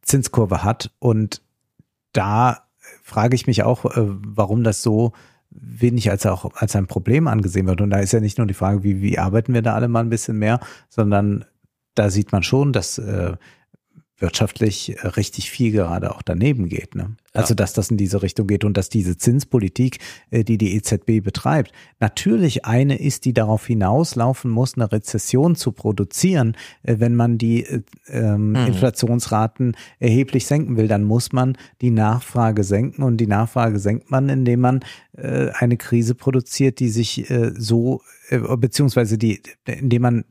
Zinskurve 0.03 0.65
hat. 0.65 0.91
Und 0.99 1.43
da 2.13 2.67
frage 3.03 3.35
ich 3.35 3.47
mich 3.47 3.63
auch, 3.63 3.85
äh, 3.85 3.91
warum 3.97 4.65
das 4.65 4.83
so 4.83 5.13
wenig 5.51 6.11
als 6.11 6.27
auch 6.27 6.55
als 6.55 6.77
ein 6.77 6.87
Problem 6.87 7.27
angesehen 7.27 7.67
wird. 7.67 7.81
Und 7.81 7.91
da 7.91 7.99
ist 7.99 8.13
ja 8.13 8.21
nicht 8.21 8.39
nur 8.39 8.47
die 8.47 8.55
Frage, 8.55 8.83
wie, 8.83 9.01
wie 9.01 9.19
arbeiten 9.19 9.53
wir 9.55 9.63
da 9.63 9.75
alle 9.75 9.89
mal 9.89 10.01
ein 10.01 10.11
bisschen 10.11 10.39
mehr, 10.39 10.61
sondern 10.89 11.45
da 11.95 12.11
sieht 12.11 12.33
man 12.33 12.43
schon, 12.43 12.73
dass 12.73 12.99
äh, 12.99 13.35
wirtschaftlich 14.21 14.97
äh, 14.99 15.07
richtig 15.09 15.51
viel 15.51 15.73
gerade 15.73 16.15
auch 16.15 16.23
daneben 16.23 16.69
geht. 16.69 16.95
Ne? 16.95 17.17
Also 17.33 17.55
dass 17.55 17.73
das 17.73 17.91
in 17.91 17.97
diese 17.97 18.23
Richtung 18.23 18.47
geht 18.47 18.65
und 18.65 18.77
dass 18.77 18.89
diese 18.89 19.17
Zinspolitik, 19.17 19.99
äh, 20.31 20.45
die 20.45 20.59
die 20.59 20.77
EZB 20.77 21.23
betreibt, 21.23 21.73
natürlich 21.99 22.65
eine 22.65 22.99
ist, 23.01 23.25
die 23.25 23.33
darauf 23.33 23.67
hinauslaufen 23.67 24.51
muss, 24.51 24.75
eine 24.75 24.91
Rezession 24.93 25.57
zu 25.57 25.73
produzieren. 25.73 26.57
Äh, 26.83 26.97
wenn 26.99 27.17
man 27.17 27.39
die 27.39 27.65
äh, 27.65 27.83
ähm, 28.09 28.51
Mhm. 28.51 28.67
Inflationsraten 28.67 29.77
erheblich 29.99 30.47
senken 30.47 30.77
will, 30.77 30.89
dann 30.89 31.05
muss 31.05 31.33
man 31.33 31.57
die 31.81 31.91
Nachfrage 31.91 32.65
senken 32.65 33.03
und 33.03 33.17
die 33.19 33.27
Nachfrage 33.27 33.79
senkt 33.79 34.11
man, 34.11 34.29
indem 34.29 34.61
man 34.61 34.81
äh, 35.17 35.51
eine 35.55 35.77
Krise 35.77 36.15
produziert, 36.15 36.81
die 36.81 36.89
sich 36.89 37.31
äh, 37.31 37.53
so 37.57 38.03
äh, 38.29 38.39
beziehungsweise 38.57 39.19
die, 39.19 39.43
indem 39.67 40.03
man 40.03 40.25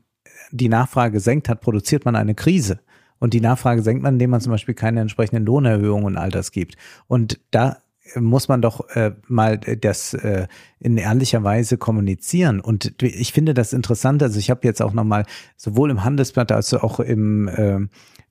die 0.50 0.68
Nachfrage 0.68 1.20
senkt 1.20 1.48
hat, 1.48 1.60
produziert 1.60 2.04
man 2.04 2.16
eine 2.16 2.34
Krise. 2.34 2.80
Und 3.20 3.34
die 3.34 3.40
Nachfrage 3.40 3.82
senkt 3.82 4.02
man, 4.02 4.14
indem 4.14 4.30
man 4.30 4.40
zum 4.40 4.50
Beispiel 4.50 4.74
keine 4.74 5.00
entsprechenden 5.00 5.46
Lohnerhöhungen 5.46 6.06
und 6.06 6.16
all 6.16 6.30
das 6.30 6.50
gibt. 6.50 6.76
Und 7.06 7.38
da 7.52 7.76
äh, 8.14 8.20
muss 8.20 8.48
man 8.48 8.62
doch 8.62 8.88
äh, 8.90 9.12
mal 9.28 9.58
das 9.58 10.14
äh, 10.14 10.48
in 10.80 10.96
ehrlicher 10.96 11.44
Weise 11.44 11.78
kommunizieren. 11.78 12.60
Und 12.60 13.00
ich 13.02 13.32
finde 13.32 13.54
das 13.54 13.72
interessant. 13.72 14.22
Also 14.22 14.38
ich 14.38 14.50
habe 14.50 14.60
jetzt 14.64 14.82
auch 14.82 14.92
nochmal 14.92 15.26
sowohl 15.56 15.90
im 15.90 16.02
Handelsblatt 16.02 16.50
als 16.50 16.74
auch 16.74 16.98
im 16.98 17.46
äh, 17.48 17.86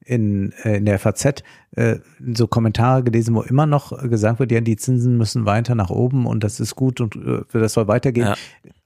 in, 0.10 0.54
äh, 0.64 0.78
in 0.78 0.86
der 0.86 0.98
FAZ 0.98 1.44
äh, 1.76 1.98
so 2.34 2.48
Kommentare 2.48 3.04
gelesen, 3.04 3.36
wo 3.36 3.42
immer 3.42 3.66
noch 3.66 4.10
gesagt 4.10 4.40
wird, 4.40 4.52
ja, 4.52 4.62
die 4.62 4.76
Zinsen 4.76 5.18
müssen 5.18 5.46
weiter 5.46 5.76
nach 5.76 5.92
oben 5.92 6.26
und 6.26 6.44
das 6.44 6.60
ist 6.60 6.76
gut 6.76 7.00
und 7.00 7.16
äh, 7.16 7.44
das 7.54 7.74
soll 7.74 7.88
weitergehen. 7.88 8.28
Ja. 8.28 8.36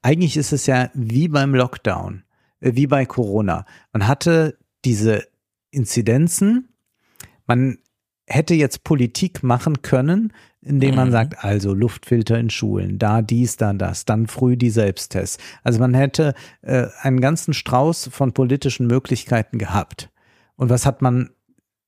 Eigentlich 0.02 0.36
ist 0.36 0.52
es 0.52 0.66
ja 0.66 0.90
wie 0.92 1.28
beim 1.28 1.54
Lockdown, 1.54 2.24
äh, 2.60 2.72
wie 2.74 2.86
bei 2.86 3.06
Corona. 3.06 3.64
Man 3.92 4.06
hatte 4.06 4.58
diese 4.84 5.24
Inzidenzen, 5.74 6.68
man 7.46 7.78
hätte 8.26 8.54
jetzt 8.54 8.84
Politik 8.84 9.42
machen 9.42 9.82
können, 9.82 10.32
indem 10.62 10.94
man 10.94 11.08
Mhm. 11.08 11.12
sagt, 11.12 11.44
also 11.44 11.74
Luftfilter 11.74 12.38
in 12.38 12.48
Schulen, 12.48 12.98
da 12.98 13.20
dies, 13.20 13.56
da 13.58 13.74
das, 13.74 14.06
dann 14.06 14.26
früh 14.26 14.56
die 14.56 14.70
Selbsttests. 14.70 15.36
Also 15.62 15.78
man 15.78 15.92
hätte 15.92 16.32
äh, 16.62 16.86
einen 17.02 17.20
ganzen 17.20 17.52
Strauß 17.52 18.08
von 18.10 18.32
politischen 18.32 18.86
Möglichkeiten 18.86 19.58
gehabt. 19.58 20.10
Und 20.56 20.70
was 20.70 20.86
hat 20.86 21.02
man 21.02 21.30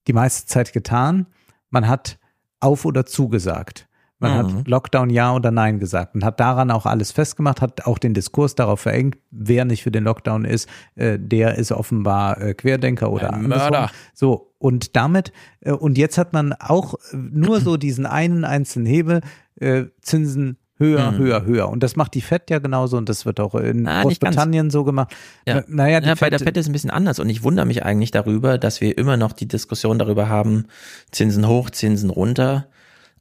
die 0.08 0.12
meiste 0.12 0.46
Zeit 0.46 0.74
getan? 0.74 1.26
Man 1.70 1.88
hat 1.88 2.18
auf 2.60 2.84
oder 2.84 3.06
zugesagt. 3.06 3.85
Man 4.18 4.32
Mhm. 4.32 4.36
hat 4.58 4.68
Lockdown 4.68 5.10
ja 5.10 5.34
oder 5.34 5.50
nein 5.50 5.78
gesagt 5.78 6.14
und 6.14 6.24
hat 6.24 6.40
daran 6.40 6.70
auch 6.70 6.86
alles 6.86 7.12
festgemacht, 7.12 7.60
hat 7.60 7.86
auch 7.86 7.98
den 7.98 8.14
Diskurs 8.14 8.54
darauf 8.54 8.80
verengt, 8.80 9.18
wer 9.30 9.64
nicht 9.66 9.82
für 9.82 9.90
den 9.90 10.04
Lockdown 10.04 10.44
ist, 10.46 10.68
äh, 10.94 11.18
der 11.20 11.56
ist 11.56 11.70
offenbar 11.70 12.40
äh, 12.40 12.54
Querdenker 12.54 13.10
oder 13.12 13.28
Ein 13.34 13.44
andersrum. 13.44 13.70
Mörder. 13.72 13.90
So, 14.14 14.52
und 14.58 14.96
damit, 14.96 15.32
äh, 15.60 15.72
und 15.72 15.98
jetzt 15.98 16.16
hat 16.16 16.32
man 16.32 16.54
auch 16.54 16.94
nur 17.12 17.60
so 17.60 17.76
diesen 17.76 18.06
einen 18.06 18.44
einzelnen 18.44 18.86
Hebel, 18.86 19.20
äh, 19.60 19.84
Zinsen 20.00 20.56
höher, 20.78 21.12
Mhm. 21.12 21.18
höher, 21.18 21.44
höher. 21.44 21.68
Und 21.70 21.82
das 21.82 21.96
macht 21.96 22.14
die 22.14 22.20
FED 22.20 22.50
ja 22.50 22.58
genauso 22.58 22.96
und 22.98 23.08
das 23.10 23.24
wird 23.26 23.38
auch 23.40 23.54
in 23.54 23.86
Ah, 23.86 24.02
ganz. 24.02 24.04
Großbritannien 24.04 24.70
so 24.70 24.84
gemacht. 24.84 25.14
Ja. 25.46 25.56
Na- 25.56 25.64
Naja, 25.68 26.00
die 26.00 26.08
ja, 26.08 26.14
bei 26.18 26.28
der 26.30 26.38
FED 26.38 26.48
FED 26.48 26.56
ist 26.58 26.64
es 26.66 26.70
ein 26.70 26.72
bisschen 26.72 26.90
anders 26.90 27.18
und 27.18 27.28
ich 27.30 27.42
wundere 27.42 27.64
mich 27.66 27.82
eigentlich 27.84 28.10
darüber, 28.12 28.56
dass 28.58 28.80
wir 28.80 28.96
immer 28.96 29.16
noch 29.18 29.32
die 29.32 29.48
Diskussion 29.48 29.98
darüber 29.98 30.28
haben, 30.30 30.66
Zinsen 31.12 31.46
hoch, 31.48 31.68
Zinsen 31.70 32.08
runter. 32.10 32.66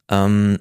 Ähm, 0.09 0.59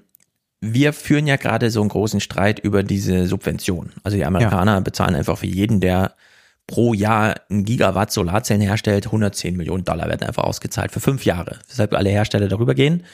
wir 0.72 0.92
führen 0.92 1.26
ja 1.26 1.36
gerade 1.36 1.70
so 1.70 1.80
einen 1.80 1.90
großen 1.90 2.20
Streit 2.20 2.58
über 2.58 2.82
diese 2.82 3.26
Subvention. 3.26 3.92
Also 4.02 4.16
die 4.16 4.24
Amerikaner 4.24 4.80
bezahlen 4.80 5.14
einfach 5.14 5.38
für 5.38 5.46
jeden, 5.46 5.80
der 5.80 6.14
pro 6.66 6.94
Jahr 6.94 7.34
ein 7.50 7.64
Gigawatt 7.64 8.10
Solarzellen 8.10 8.62
herstellt, 8.62 9.06
110 9.06 9.56
Millionen 9.56 9.84
Dollar 9.84 10.08
werden 10.08 10.26
einfach 10.26 10.44
ausgezahlt 10.44 10.92
für 10.92 11.00
fünf 11.00 11.24
Jahre, 11.24 11.58
weshalb 11.68 11.94
alle 11.94 12.10
Hersteller 12.10 12.48
darüber 12.48 12.74
gehen. 12.74 13.04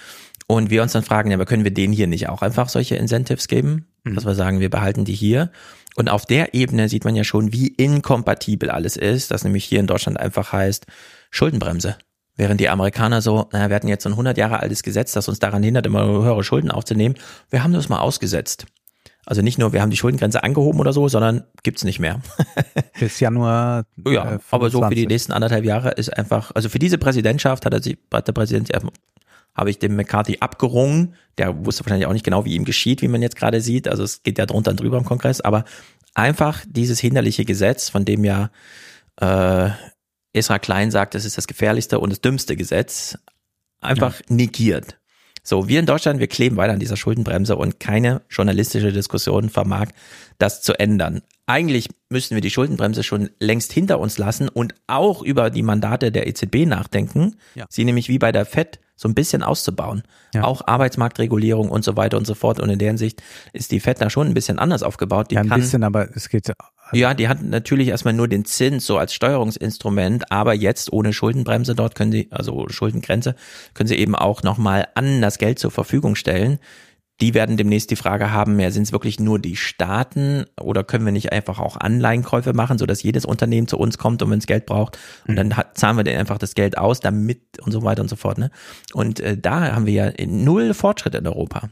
Und 0.46 0.70
wir 0.70 0.82
uns 0.82 0.92
dann 0.92 1.04
fragen, 1.04 1.30
ja, 1.30 1.36
aber 1.36 1.46
können 1.46 1.64
wir 1.64 1.74
denen 1.74 1.92
hier 1.92 2.06
nicht 2.06 2.28
auch 2.28 2.42
einfach 2.42 2.68
solche 2.68 2.96
Incentives 2.96 3.48
geben? 3.48 3.86
Dass 4.04 4.24
wir 4.24 4.34
sagen, 4.34 4.60
wir 4.60 4.70
behalten 4.70 5.04
die 5.04 5.14
hier. 5.14 5.50
Und 5.96 6.08
auf 6.08 6.26
der 6.26 6.54
Ebene 6.54 6.88
sieht 6.88 7.04
man 7.04 7.14
ja 7.14 7.24
schon, 7.24 7.52
wie 7.52 7.68
inkompatibel 7.68 8.70
alles 8.70 8.96
ist, 8.96 9.30
das 9.30 9.44
nämlich 9.44 9.64
hier 9.64 9.80
in 9.80 9.86
Deutschland 9.86 10.18
einfach 10.18 10.52
heißt 10.52 10.86
Schuldenbremse. 11.30 11.96
Während 12.40 12.58
die 12.58 12.70
Amerikaner 12.70 13.20
so, 13.20 13.50
naja, 13.52 13.68
wir 13.68 13.76
hatten 13.76 13.86
jetzt 13.86 14.02
so 14.02 14.08
ein 14.08 14.14
100 14.14 14.38
Jahre 14.38 14.60
altes 14.60 14.82
Gesetz, 14.82 15.12
das 15.12 15.28
uns 15.28 15.40
daran 15.40 15.62
hindert, 15.62 15.84
immer 15.84 16.06
höhere 16.06 16.42
Schulden 16.42 16.70
aufzunehmen. 16.70 17.16
Wir 17.50 17.62
haben 17.62 17.74
das 17.74 17.90
mal 17.90 17.98
ausgesetzt. 17.98 18.64
Also 19.26 19.42
nicht 19.42 19.58
nur, 19.58 19.74
wir 19.74 19.82
haben 19.82 19.90
die 19.90 19.98
Schuldengrenze 19.98 20.42
angehoben 20.42 20.80
oder 20.80 20.94
so, 20.94 21.06
sondern 21.06 21.44
gibt's 21.64 21.84
nicht 21.84 21.98
mehr. 21.98 22.22
bis 22.98 23.20
Januar. 23.20 23.84
Ja, 24.06 24.36
äh, 24.36 24.38
aber 24.50 24.70
so 24.70 24.78
für 24.78 24.88
die 24.88 25.02
25. 25.02 25.08
nächsten 25.08 25.32
anderthalb 25.32 25.66
Jahre 25.66 25.90
ist 25.90 26.16
einfach, 26.16 26.50
also 26.54 26.70
für 26.70 26.78
diese 26.78 26.96
Präsidentschaft 26.96 27.66
hat 27.66 27.74
er 27.74 27.82
sich, 27.82 27.98
hat 28.10 28.26
der 28.26 28.32
Präsident, 28.32 28.72
äh, 28.72 28.80
habe 29.54 29.68
ich 29.68 29.78
dem 29.78 29.94
McCarthy 29.94 30.38
abgerungen. 30.40 31.16
Der 31.36 31.66
wusste 31.66 31.84
wahrscheinlich 31.84 32.06
auch 32.06 32.14
nicht 32.14 32.24
genau, 32.24 32.46
wie 32.46 32.54
ihm 32.54 32.64
geschieht, 32.64 33.02
wie 33.02 33.08
man 33.08 33.20
jetzt 33.20 33.36
gerade 33.36 33.60
sieht. 33.60 33.86
Also 33.86 34.02
es 34.02 34.22
geht 34.22 34.38
ja 34.38 34.46
drunter 34.46 34.70
und 34.70 34.80
drüber 34.80 34.96
im 34.96 35.04
Kongress, 35.04 35.42
aber 35.42 35.66
einfach 36.14 36.64
dieses 36.66 37.00
hinderliche 37.00 37.44
Gesetz, 37.44 37.90
von 37.90 38.06
dem 38.06 38.24
ja 38.24 38.48
äh, 39.20 39.68
Esra 40.32 40.58
Klein 40.58 40.90
sagt, 40.90 41.14
das 41.14 41.24
ist 41.24 41.36
das 41.38 41.46
gefährlichste 41.46 41.98
und 42.00 42.10
das 42.10 42.20
dümmste 42.20 42.56
Gesetz, 42.56 43.18
einfach 43.80 44.20
negiert. 44.28 44.96
So, 45.42 45.68
wir 45.68 45.80
in 45.80 45.86
Deutschland, 45.86 46.20
wir 46.20 46.26
kleben 46.26 46.56
weiter 46.56 46.74
an 46.74 46.80
dieser 46.80 46.96
Schuldenbremse 46.98 47.56
und 47.56 47.80
keine 47.80 48.20
journalistische 48.28 48.92
Diskussion 48.92 49.48
vermag 49.48 49.88
das 50.38 50.60
zu 50.62 50.78
ändern. 50.78 51.22
Eigentlich 51.46 51.88
müssten 52.10 52.34
wir 52.34 52.42
die 52.42 52.50
Schuldenbremse 52.50 53.02
schon 53.02 53.30
längst 53.40 53.72
hinter 53.72 53.98
uns 53.98 54.18
lassen 54.18 54.48
und 54.48 54.74
auch 54.86 55.22
über 55.22 55.50
die 55.50 55.62
Mandate 55.62 56.12
der 56.12 56.26
EZB 56.28 56.66
nachdenken, 56.66 57.36
Ja. 57.54 57.66
sie 57.70 57.84
nämlich 57.84 58.08
wie 58.08 58.18
bei 58.18 58.32
der 58.32 58.44
FED 58.44 58.78
so 58.96 59.08
ein 59.08 59.14
bisschen 59.14 59.42
auszubauen. 59.42 60.02
Ja. 60.34 60.44
Auch 60.44 60.66
Arbeitsmarktregulierung 60.66 61.70
und 61.70 61.84
so 61.84 61.96
weiter 61.96 62.18
und 62.18 62.26
so 62.26 62.34
fort. 62.34 62.60
Und 62.60 62.68
in 62.68 62.78
der 62.78 62.88
Hinsicht 62.88 63.22
ist 63.54 63.72
die 63.72 63.80
FED 63.80 64.00
da 64.00 64.10
schon 64.10 64.26
ein 64.28 64.34
bisschen 64.34 64.58
anders 64.58 64.82
aufgebaut. 64.82 65.30
Die 65.30 65.36
Ja, 65.36 65.40
ein 65.40 65.48
bisschen, 65.48 65.82
aber 65.84 66.14
es 66.14 66.28
geht 66.28 66.52
ja, 66.92 67.14
die 67.14 67.28
hat 67.28 67.42
natürlich 67.42 67.88
erstmal 67.88 68.14
nur 68.14 68.28
den 68.28 68.44
Zins 68.44 68.86
so 68.86 68.98
als 68.98 69.14
Steuerungsinstrument, 69.14 70.30
aber 70.30 70.54
jetzt 70.54 70.92
ohne 70.92 71.12
Schuldenbremse 71.12 71.74
dort 71.74 71.94
können 71.94 72.12
sie, 72.12 72.28
also 72.30 72.68
Schuldengrenze, 72.68 73.34
können 73.74 73.88
sie 73.88 73.96
eben 73.96 74.14
auch 74.14 74.42
nochmal 74.42 74.88
an 74.94 75.20
das 75.20 75.38
Geld 75.38 75.58
zur 75.58 75.70
Verfügung 75.70 76.14
stellen. 76.14 76.58
Die 77.20 77.34
werden 77.34 77.58
demnächst 77.58 77.90
die 77.90 77.96
Frage 77.96 78.32
haben, 78.32 78.58
ja, 78.60 78.70
sind 78.70 78.84
es 78.84 78.92
wirklich 78.92 79.20
nur 79.20 79.38
die 79.38 79.56
Staaten 79.56 80.46
oder 80.58 80.84
können 80.84 81.04
wir 81.04 81.12
nicht 81.12 81.32
einfach 81.32 81.58
auch 81.58 81.76
Anleihenkäufe 81.76 82.54
machen, 82.54 82.78
sodass 82.78 83.02
jedes 83.02 83.26
Unternehmen 83.26 83.68
zu 83.68 83.76
uns 83.76 83.98
kommt 83.98 84.22
und 84.22 84.30
wenn 84.30 84.38
es 84.38 84.46
Geld 84.46 84.64
braucht 84.64 84.98
und 85.28 85.36
dann 85.36 85.54
hat, 85.56 85.76
zahlen 85.76 85.98
wir 85.98 86.04
denen 86.04 86.18
einfach 86.18 86.38
das 86.38 86.54
Geld 86.54 86.78
aus, 86.78 87.00
damit 87.00 87.42
und 87.60 87.72
so 87.72 87.82
weiter 87.82 88.00
und 88.00 88.08
so 88.08 88.16
fort. 88.16 88.38
Ne? 88.38 88.50
Und 88.94 89.20
äh, 89.20 89.36
da 89.36 89.74
haben 89.74 89.84
wir 89.84 89.92
ja 89.92 90.12
null 90.26 90.72
Fortschritt 90.72 91.14
in 91.14 91.26
Europa. 91.26 91.68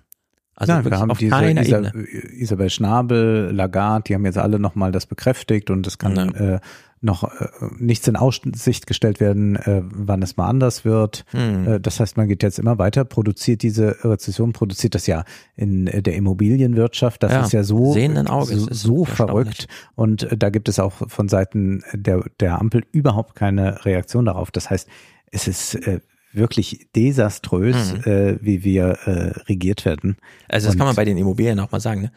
Also 0.61 0.73
ja, 0.73 0.85
wir 0.85 0.99
haben 0.99 1.11
auf 1.12 1.19
diese 1.19 1.31
keiner 1.31 1.62
Isa 1.62 1.78
Ebene. 1.78 2.05
Isabel 2.37 2.69
Schnabel, 2.69 3.51
Lagarde, 3.53 4.05
die 4.09 4.15
haben 4.15 4.25
jetzt 4.25 4.39
alle 4.39 4.59
nochmal 4.59 4.91
das 4.91 5.07
bekräftigt 5.07 5.70
und 5.70 5.87
das 5.87 5.99
kann 5.99 6.17
Ja. 6.17 6.55
äh, 6.57 6.61
noch 7.01 7.23
äh, 7.23 7.47
nichts 7.78 8.09
in 8.09 8.17
Aussicht 8.17 8.89
gestellt 8.89 9.20
werden, 9.20 9.55
äh, 9.55 9.83
wann 9.85 10.20
es 10.20 10.37
mal 10.37 10.49
anders 10.49 10.85
wird. 10.85 11.25
Hm. 11.31 11.69
Äh, 11.75 11.81
das 11.81 12.01
heißt, 12.01 12.17
man 12.17 12.27
geht 12.27 12.43
jetzt 12.43 12.59
immer 12.59 12.77
weiter, 12.78 13.05
produziert 13.05 13.62
diese 13.62 13.97
Rezession, 14.03 14.53
produziert 14.53 14.97
das 14.97 15.07
ja 15.07 15.23
in 15.55 15.87
äh, 15.87 16.03
der 16.03 16.17
Immobilienwirtschaft. 16.17 17.23
Das 17.23 17.31
Ja, 17.31 17.43
ist 17.45 17.53
ja 17.53 17.62
so, 17.62 17.95
Auges. 18.27 18.49
so, 18.62 18.69
Es 18.69 18.83
so 18.83 19.05
verrückt. 19.05 19.69
Und 19.95 20.25
äh, 20.25 20.37
da 20.37 20.51
gibt 20.51 20.69
es 20.69 20.81
auch 20.81 20.95
von 21.07 21.28
Seiten 21.28 21.85
der, 21.93 22.25
der 22.41 22.61
Ampel 22.61 22.83
überhaupt 22.91 23.37
keine 23.37 23.85
Reaktion 23.85 24.25
darauf. 24.25 24.51
Das 24.51 24.69
heißt, 24.69 24.89
es 25.31 25.47
ist 25.47 25.77
äh, 25.87 26.01
wirklich 26.32 26.89
desaströs, 26.94 27.94
Mhm. 27.94 28.02
äh, 28.12 28.39
wie 28.42 28.65
wir 28.65 28.98
äh, 29.07 29.40
regiert 29.48 29.84
werden. 29.84 30.16
Also 30.48 30.66
das 30.66 30.74
Und- 30.74 30.78
kann 30.78 30.86
man 30.86 30.97
bei 30.97 31.05
den 31.05 31.16
Immobilien 31.18 31.58
auch 31.60 31.70
mal 31.73 31.81
sagen. 31.81 32.02
Ne? 32.02 32.12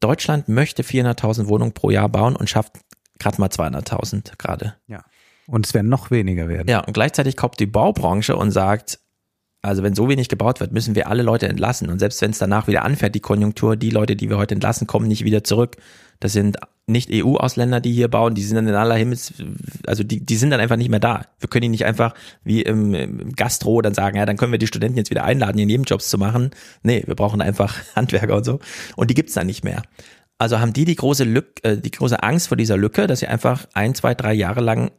Deutschland 0.00 0.48
möchte 0.48 0.82
400.000 0.82 1.48
Wohnungen 1.48 1.72
pro 1.72 1.90
Jahr 1.90 2.08
bauen 2.08 2.36
und 2.36 2.48
schafft 2.48 2.72
gerade 3.18 3.40
mal 3.40 3.48
200.000 3.50 4.38
gerade. 4.38 4.74
Ja. 4.86 5.04
Und 5.46 5.66
es 5.66 5.74
werden 5.74 5.88
noch 5.90 6.10
weniger 6.10 6.48
werden. 6.48 6.68
Ja, 6.68 6.80
und 6.80 6.92
gleichzeitig 6.94 7.36
kommt 7.36 7.58
die 7.60 7.66
Baubranche 7.66 8.36
und 8.36 8.50
sagt, 8.52 9.00
also 9.62 9.82
wenn 9.82 9.94
so 9.94 10.08
wenig 10.08 10.28
gebaut 10.28 10.60
wird, 10.60 10.72
müssen 10.72 10.94
wir 10.94 11.08
alle 11.08 11.22
Leute 11.22 11.48
entlassen. 11.48 11.90
Und 11.90 11.98
selbst 11.98 12.22
wenn 12.22 12.30
es 12.30 12.38
danach 12.38 12.66
wieder 12.66 12.82
anfährt, 12.82 13.14
die 13.14 13.20
Konjunktur, 13.20 13.76
die 13.76 13.90
Leute, 13.90 14.16
die 14.16 14.30
wir 14.30 14.38
heute 14.38 14.54
entlassen, 14.54 14.86
kommen 14.86 15.06
nicht 15.06 15.24
wieder 15.24 15.44
zurück. 15.44 15.76
Das 16.18 16.32
sind 16.32 16.58
nicht 16.86 17.10
EU-Ausländer, 17.12 17.80
die 17.80 17.92
hier 17.92 18.08
bauen, 18.08 18.34
die 18.34 18.42
sind 18.42 18.56
dann 18.56 18.68
in 18.68 18.74
aller 18.74 18.96
Himmels, 18.96 19.34
also 19.86 20.02
die, 20.02 20.24
die 20.24 20.36
sind 20.36 20.50
dann 20.50 20.60
einfach 20.60 20.76
nicht 20.76 20.90
mehr 20.90 21.00
da. 21.00 21.26
Wir 21.38 21.48
können 21.48 21.62
die 21.62 21.68
nicht 21.68 21.84
einfach 21.84 22.14
wie 22.42 22.62
im, 22.62 22.94
im 22.94 23.32
Gastro 23.32 23.80
dann 23.80 23.94
sagen, 23.94 24.16
ja, 24.16 24.26
dann 24.26 24.36
können 24.36 24.52
wir 24.52 24.58
die 24.58 24.66
Studenten 24.66 24.98
jetzt 24.98 25.10
wieder 25.10 25.24
einladen, 25.24 25.56
hier 25.56 25.66
Nebenjobs 25.66 26.08
zu 26.08 26.18
machen. 26.18 26.50
Nee, 26.82 27.04
wir 27.06 27.14
brauchen 27.14 27.40
einfach 27.40 27.76
Handwerker 27.96 28.36
und 28.36 28.44
so. 28.44 28.60
Und 28.96 29.10
die 29.10 29.14
gibt's 29.14 29.34
dann 29.34 29.46
nicht 29.46 29.62
mehr. 29.62 29.82
Also 30.38 30.58
haben 30.58 30.72
die 30.72 30.86
die 30.86 30.96
große 30.96 31.24
Lücke, 31.24 31.62
äh, 31.64 31.76
die 31.76 31.90
große 31.90 32.22
Angst 32.22 32.48
vor 32.48 32.56
dieser 32.56 32.78
Lücke, 32.78 33.06
dass 33.06 33.20
sie 33.20 33.26
einfach 33.26 33.66
ein, 33.74 33.94
zwei, 33.94 34.14
drei 34.14 34.32
Jahre 34.32 34.62
lang 34.62 34.90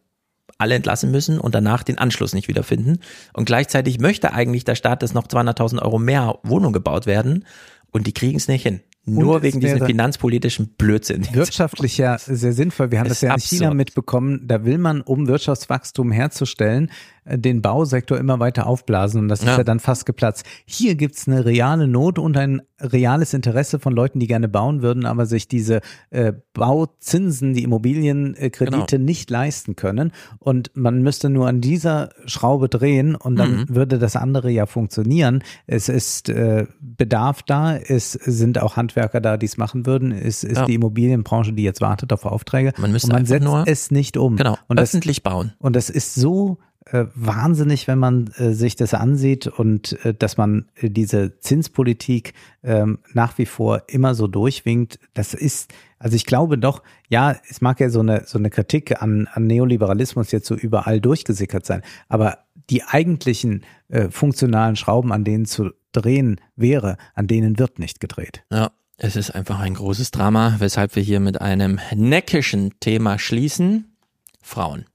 alle 0.61 0.75
entlassen 0.75 1.11
müssen 1.11 1.39
und 1.39 1.55
danach 1.55 1.83
den 1.83 1.97
Anschluss 1.97 2.33
nicht 2.33 2.47
wiederfinden. 2.47 2.99
Und 3.33 3.45
gleichzeitig 3.45 3.99
möchte 3.99 4.33
eigentlich 4.33 4.63
der 4.63 4.75
Staat, 4.75 5.03
dass 5.03 5.13
noch 5.13 5.27
200.000 5.27 5.81
Euro 5.81 5.99
mehr 5.99 6.39
Wohnungen 6.43 6.73
gebaut 6.73 7.05
werden 7.05 7.45
und 7.91 8.07
die 8.07 8.13
kriegen 8.13 8.37
es 8.37 8.47
nicht 8.47 8.63
hin. 8.63 8.81
Nur 9.03 9.41
wegen 9.41 9.59
diesem 9.59 9.83
finanzpolitischen 9.83 10.75
Blödsinn. 10.77 11.27
wirtschaftlich 11.33 11.97
ja 11.97 12.19
sehr 12.19 12.53
sinnvoll. 12.53 12.91
Wir 12.91 12.99
haben 12.99 13.09
das 13.09 13.21
ja 13.21 13.31
in 13.31 13.37
ist 13.37 13.49
China 13.49 13.67
absurd. 13.67 13.77
mitbekommen. 13.77 14.47
Da 14.47 14.63
will 14.63 14.77
man, 14.77 15.01
um 15.01 15.27
Wirtschaftswachstum 15.27 16.11
herzustellen, 16.11 16.91
den 17.25 17.61
Bausektor 17.61 18.17
immer 18.17 18.39
weiter 18.39 18.65
aufblasen 18.65 19.21
und 19.21 19.27
das 19.27 19.41
ist 19.41 19.47
Ja. 19.47 19.57
ja 19.57 19.63
dann 19.63 19.79
fast 19.79 20.05
geplatzt. 20.05 20.43
Hier 20.65 20.95
gibt's 20.95 21.27
eine 21.27 21.45
reale 21.45 21.87
Not 21.87 22.17
und 22.17 22.35
ein 22.37 22.61
reales 22.79 23.33
Interesse 23.35 23.77
von 23.77 23.93
Leuten, 23.93 24.19
die 24.19 24.25
gerne 24.27 24.47
bauen 24.49 24.81
würden, 24.81 25.05
aber 25.05 25.27
sich 25.27 25.47
diese 25.47 25.81
äh, 26.09 26.33
Bauzinsen, 26.53 27.53
die 27.53 27.63
Immobilienkredite 27.63 28.95
Genau. 28.97 29.05
nicht 29.05 29.29
leisten 29.29 29.75
können. 29.75 30.11
Und 30.39 30.71
man 30.73 31.03
müsste 31.03 31.29
nur 31.29 31.47
an 31.47 31.61
dieser 31.61 32.09
Schraube 32.25 32.69
drehen 32.69 33.15
und 33.15 33.35
dann 33.35 33.51
Mhm. 33.61 33.65
würde 33.69 33.99
das 33.99 34.15
andere 34.15 34.49
ja 34.49 34.65
funktionieren. 34.65 35.43
Es 35.67 35.89
ist 35.89 36.29
äh, 36.29 36.65
Bedarf 36.79 37.43
da, 37.43 37.75
es 37.77 38.13
sind 38.13 38.59
auch 38.59 38.77
Handwerker 38.77 39.21
da, 39.21 39.37
die 39.37 39.45
es 39.45 39.57
machen 39.57 39.85
würden. 39.85 40.11
Es 40.11 40.43
ist 40.43 40.57
Ja. 40.57 40.65
die 40.65 40.75
Immobilienbranche, 40.75 41.53
die 41.53 41.63
jetzt 41.63 41.81
wartet 41.81 42.11
auf 42.13 42.25
Aufträge. 42.25 42.73
Man 42.79 42.91
müsste 42.91 43.07
und 43.09 43.13
man 43.13 43.25
setzt 43.27 43.43
nur- 43.45 43.63
es 43.67 43.91
nicht 43.91 44.17
um. 44.17 44.37
Genau, 44.37 44.57
und 44.67 44.79
das, 44.79 44.89
öffentlich 44.95 45.21
bauen. 45.23 45.53
und 45.59 45.75
das 45.75 45.89
ist 45.91 46.15
so 46.15 46.57
äh, 46.91 47.05
wahnsinnig, 47.15 47.87
wenn 47.87 47.99
man 47.99 48.27
äh, 48.37 48.51
sich 48.51 48.75
das 48.75 48.93
ansieht 48.93 49.47
und 49.47 49.93
äh, 50.05 50.13
dass 50.13 50.37
man 50.37 50.65
äh, 50.75 50.89
diese 50.89 51.39
Zinspolitik 51.39 52.33
ähm, 52.63 52.99
nach 53.13 53.37
wie 53.37 53.45
vor 53.45 53.83
immer 53.87 54.13
so 54.13 54.27
durchwinkt. 54.27 54.99
Das 55.13 55.33
ist, 55.33 55.73
also 55.99 56.15
ich 56.15 56.25
glaube 56.25 56.57
doch, 56.57 56.83
ja, 57.07 57.35
es 57.49 57.61
mag 57.61 57.79
ja 57.79 57.89
so 57.89 58.01
eine 58.01 58.23
so 58.25 58.37
eine 58.37 58.49
Kritik 58.49 59.01
an, 59.01 59.27
an 59.31 59.47
Neoliberalismus 59.47 60.31
jetzt 60.31 60.47
so 60.47 60.55
überall 60.55 60.99
durchgesickert 60.99 61.65
sein, 61.65 61.81
aber 62.09 62.39
die 62.69 62.83
eigentlichen 62.83 63.63
äh, 63.87 64.09
funktionalen 64.09 64.75
Schrauben, 64.75 65.11
an 65.11 65.23
denen 65.23 65.45
zu 65.45 65.71
drehen 65.93 66.41
wäre, 66.55 66.97
an 67.13 67.27
denen 67.27 67.57
wird 67.57 67.79
nicht 67.79 67.99
gedreht. 67.99 68.43
Ja, 68.51 68.71
es 68.97 69.15
ist 69.15 69.31
einfach 69.31 69.59
ein 69.59 69.73
großes 69.75 70.11
Drama, 70.11 70.57
weshalb 70.59 70.95
wir 70.95 71.03
hier 71.03 71.19
mit 71.19 71.39
einem 71.41 71.79
neckischen 71.95 72.79
Thema 72.79 73.17
schließen. 73.17 73.95
Frauen. 74.41 74.85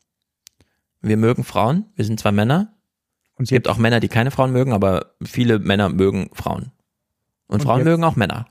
Wir 1.00 1.16
mögen 1.16 1.44
Frauen, 1.44 1.86
wir 1.94 2.04
sind 2.04 2.18
zwei 2.20 2.32
Männer. 2.32 2.72
Und 3.36 3.44
es 3.44 3.50
gibt 3.50 3.68
auch 3.68 3.76
Männer, 3.76 4.00
die 4.00 4.08
keine 4.08 4.30
Frauen 4.30 4.52
mögen, 4.52 4.72
aber 4.72 5.14
viele 5.22 5.58
Männer 5.58 5.88
mögen 5.90 6.30
Frauen. 6.32 6.72
Und, 7.48 7.56
Und 7.56 7.62
Frauen 7.62 7.78
jetzt- 7.80 7.84
mögen 7.86 8.04
auch 8.04 8.16
Männer. 8.16 8.46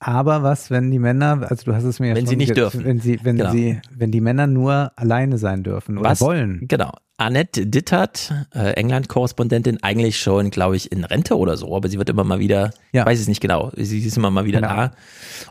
Aber 0.00 0.44
was, 0.44 0.70
wenn 0.70 0.90
die 0.92 1.00
Männer, 1.00 1.44
also 1.50 1.64
du 1.64 1.74
hast 1.74 1.82
es 1.84 1.98
mir 1.98 2.08
ja 2.10 2.14
Wenn 2.14 2.22
schon 2.26 2.30
sie 2.30 2.36
nicht 2.36 2.56
dürfen. 2.56 2.84
wenn 2.84 3.00
sie, 3.00 3.18
wenn 3.24 3.36
Genau. 3.36 3.50
sie, 3.50 3.80
wenn 3.96 4.12
die 4.12 4.20
Männer 4.20 4.46
nur 4.46 4.92
alleine 4.94 5.38
sein 5.38 5.64
dürfen 5.64 5.98
oder 5.98 6.10
Was? 6.10 6.20
wollen. 6.20 6.60
Genau. 6.68 6.92
Annette 7.16 7.66
Dittert, 7.66 8.32
äh, 8.54 8.74
England-Korrespondentin, 8.74 9.82
eigentlich 9.82 10.20
schon, 10.20 10.50
glaube 10.50 10.76
ich, 10.76 10.92
in 10.92 11.02
Rente 11.02 11.36
oder 11.36 11.56
so, 11.56 11.74
aber 11.74 11.88
sie 11.88 11.98
wird 11.98 12.08
immer 12.10 12.22
mal 12.22 12.38
wieder, 12.38 12.70
Ja. 12.92 13.02
ich 13.02 13.06
weiß 13.06 13.18
es 13.18 13.26
nicht 13.26 13.40
genau, 13.40 13.72
sie 13.74 13.98
ist 13.98 14.16
immer 14.16 14.30
mal 14.30 14.44
wieder 14.44 14.60
Genau. 14.60 14.72
da. 14.72 14.90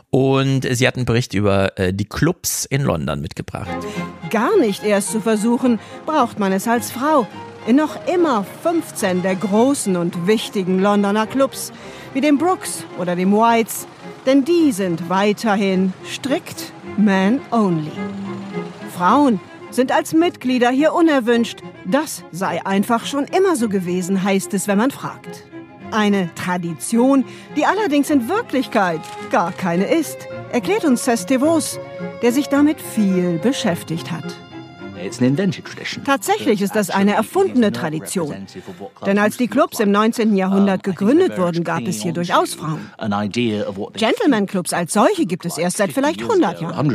Und 0.08 0.62
sie 0.70 0.86
hat 0.88 0.96
einen 0.96 1.04
Bericht 1.04 1.34
über 1.34 1.78
äh, 1.78 1.92
die 1.92 2.06
Clubs 2.06 2.64
in 2.64 2.80
London 2.82 3.20
mitgebracht. 3.20 3.68
Gar 4.30 4.58
nicht 4.60 4.82
erst 4.82 5.12
zu 5.12 5.20
versuchen, 5.20 5.78
braucht 6.06 6.38
man 6.38 6.52
es 6.52 6.66
als 6.66 6.90
Frau. 6.90 7.26
In 7.66 7.76
noch 7.76 7.98
immer 8.08 8.46
15 8.62 9.20
der 9.20 9.34
großen 9.34 9.96
und 9.96 10.26
wichtigen 10.26 10.78
Londoner 10.80 11.26
Clubs, 11.26 11.70
wie 12.14 12.22
dem 12.22 12.38
Brooks 12.38 12.84
oder 12.98 13.14
dem 13.14 13.30
Whites, 13.32 13.86
denn 14.26 14.44
die 14.44 14.72
sind 14.72 15.08
weiterhin 15.08 15.92
strikt 16.04 16.72
man 16.96 17.40
only. 17.50 17.92
Frauen 18.96 19.40
sind 19.70 19.92
als 19.92 20.12
Mitglieder 20.12 20.70
hier 20.70 20.92
unerwünscht. 20.92 21.60
Das 21.84 22.24
sei 22.32 22.64
einfach 22.64 23.06
schon 23.06 23.24
immer 23.24 23.56
so 23.56 23.68
gewesen, 23.68 24.22
heißt 24.22 24.54
es, 24.54 24.66
wenn 24.68 24.78
man 24.78 24.90
fragt. 24.90 25.44
Eine 25.90 26.28
Tradition, 26.34 27.24
die 27.56 27.64
allerdings 27.64 28.10
in 28.10 28.28
Wirklichkeit 28.28 29.00
gar 29.30 29.52
keine 29.52 29.86
ist, 29.86 30.26
erklärt 30.52 30.84
uns 30.84 31.04
Cestevos, 31.04 31.78
der 32.22 32.32
sich 32.32 32.48
damit 32.48 32.80
viel 32.80 33.38
beschäftigt 33.38 34.10
hat. 34.10 34.47
Tatsächlich 36.04 36.62
ist 36.62 36.76
das 36.76 36.90
eine 36.90 37.14
erfundene 37.14 37.72
Tradition. 37.72 38.46
Denn 39.06 39.18
als 39.18 39.36
die 39.36 39.48
Clubs 39.48 39.80
im 39.80 39.90
19. 39.90 40.36
Jahrhundert 40.36 40.82
gegründet 40.82 41.38
wurden, 41.38 41.64
gab 41.64 41.82
es 41.82 42.02
hier 42.02 42.12
durchaus 42.12 42.54
Frauen. 42.54 42.90
Gentleman-Clubs 43.94 44.72
als 44.72 44.92
solche 44.92 45.26
gibt 45.26 45.46
es 45.46 45.58
erst 45.58 45.78
seit 45.78 45.92
vielleicht 45.92 46.22
100 46.22 46.60
Jahren. 46.60 46.90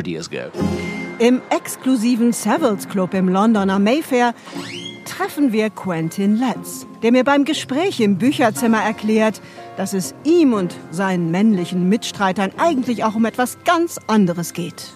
Im 1.19 1.41
exklusiven 1.49 2.33
Savills 2.33 2.89
Club 2.89 3.13
im 3.13 3.29
Londoner 3.29 3.79
Mayfair 3.79 4.33
treffen 5.05 5.53
wir 5.53 5.69
Quentin 5.69 6.37
Letts, 6.37 6.87
der 7.03 7.11
mir 7.11 7.23
beim 7.23 7.45
Gespräch 7.45 7.99
im 7.99 8.17
Bücherzimmer 8.17 8.81
erklärt, 8.81 9.41
dass 9.77 9.93
es 9.93 10.15
ihm 10.23 10.53
und 10.53 10.75
seinen 10.91 11.31
männlichen 11.31 11.87
Mitstreitern 11.87 12.51
eigentlich 12.57 13.03
auch 13.03 13.15
um 13.15 13.25
etwas 13.25 13.57
ganz 13.63 13.99
anderes 14.07 14.53
geht. 14.53 14.93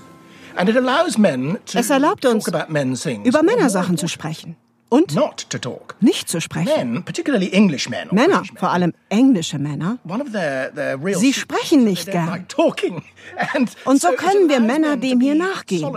Es 0.58 1.90
erlaubt 1.90 2.26
uns, 2.26 2.46
talk 2.46 2.54
about 2.56 2.72
men 2.74 2.96
things. 2.96 3.28
über 3.28 3.44
Männersachen 3.44 3.98
zu 3.98 4.08
sprechen. 4.08 4.56
Und 4.90 5.14
Not 5.16 5.50
to 5.50 5.58
talk. 5.58 5.96
nicht 6.00 6.30
zu 6.30 6.40
sprechen. 6.40 6.94
Men, 6.94 7.04
particularly 7.04 7.50
English 7.52 7.90
men. 7.90 8.08
or 8.08 8.16
Männer, 8.16 8.44
vor 8.56 8.72
allem 8.72 8.94
englische 9.10 9.60
Männer, 9.60 9.98
One 10.08 10.24
of 10.24 10.32
their, 10.32 10.74
their 10.74 11.04
real 11.04 11.20
sie 11.20 11.34
sprechen 11.34 11.84
nicht 11.84 12.00
is 12.00 12.06
they 12.06 12.14
don't 12.14 12.26
gern. 12.26 12.30
like 12.30 12.48
talking. 12.48 13.04
And 13.54 13.70
Und 13.84 14.02
so 14.02 14.14
können 14.14 14.48
wir 14.48 14.62
Männer 14.62 14.96
dem 14.96 15.20
hier 15.20 15.36
nachgehen, 15.36 15.94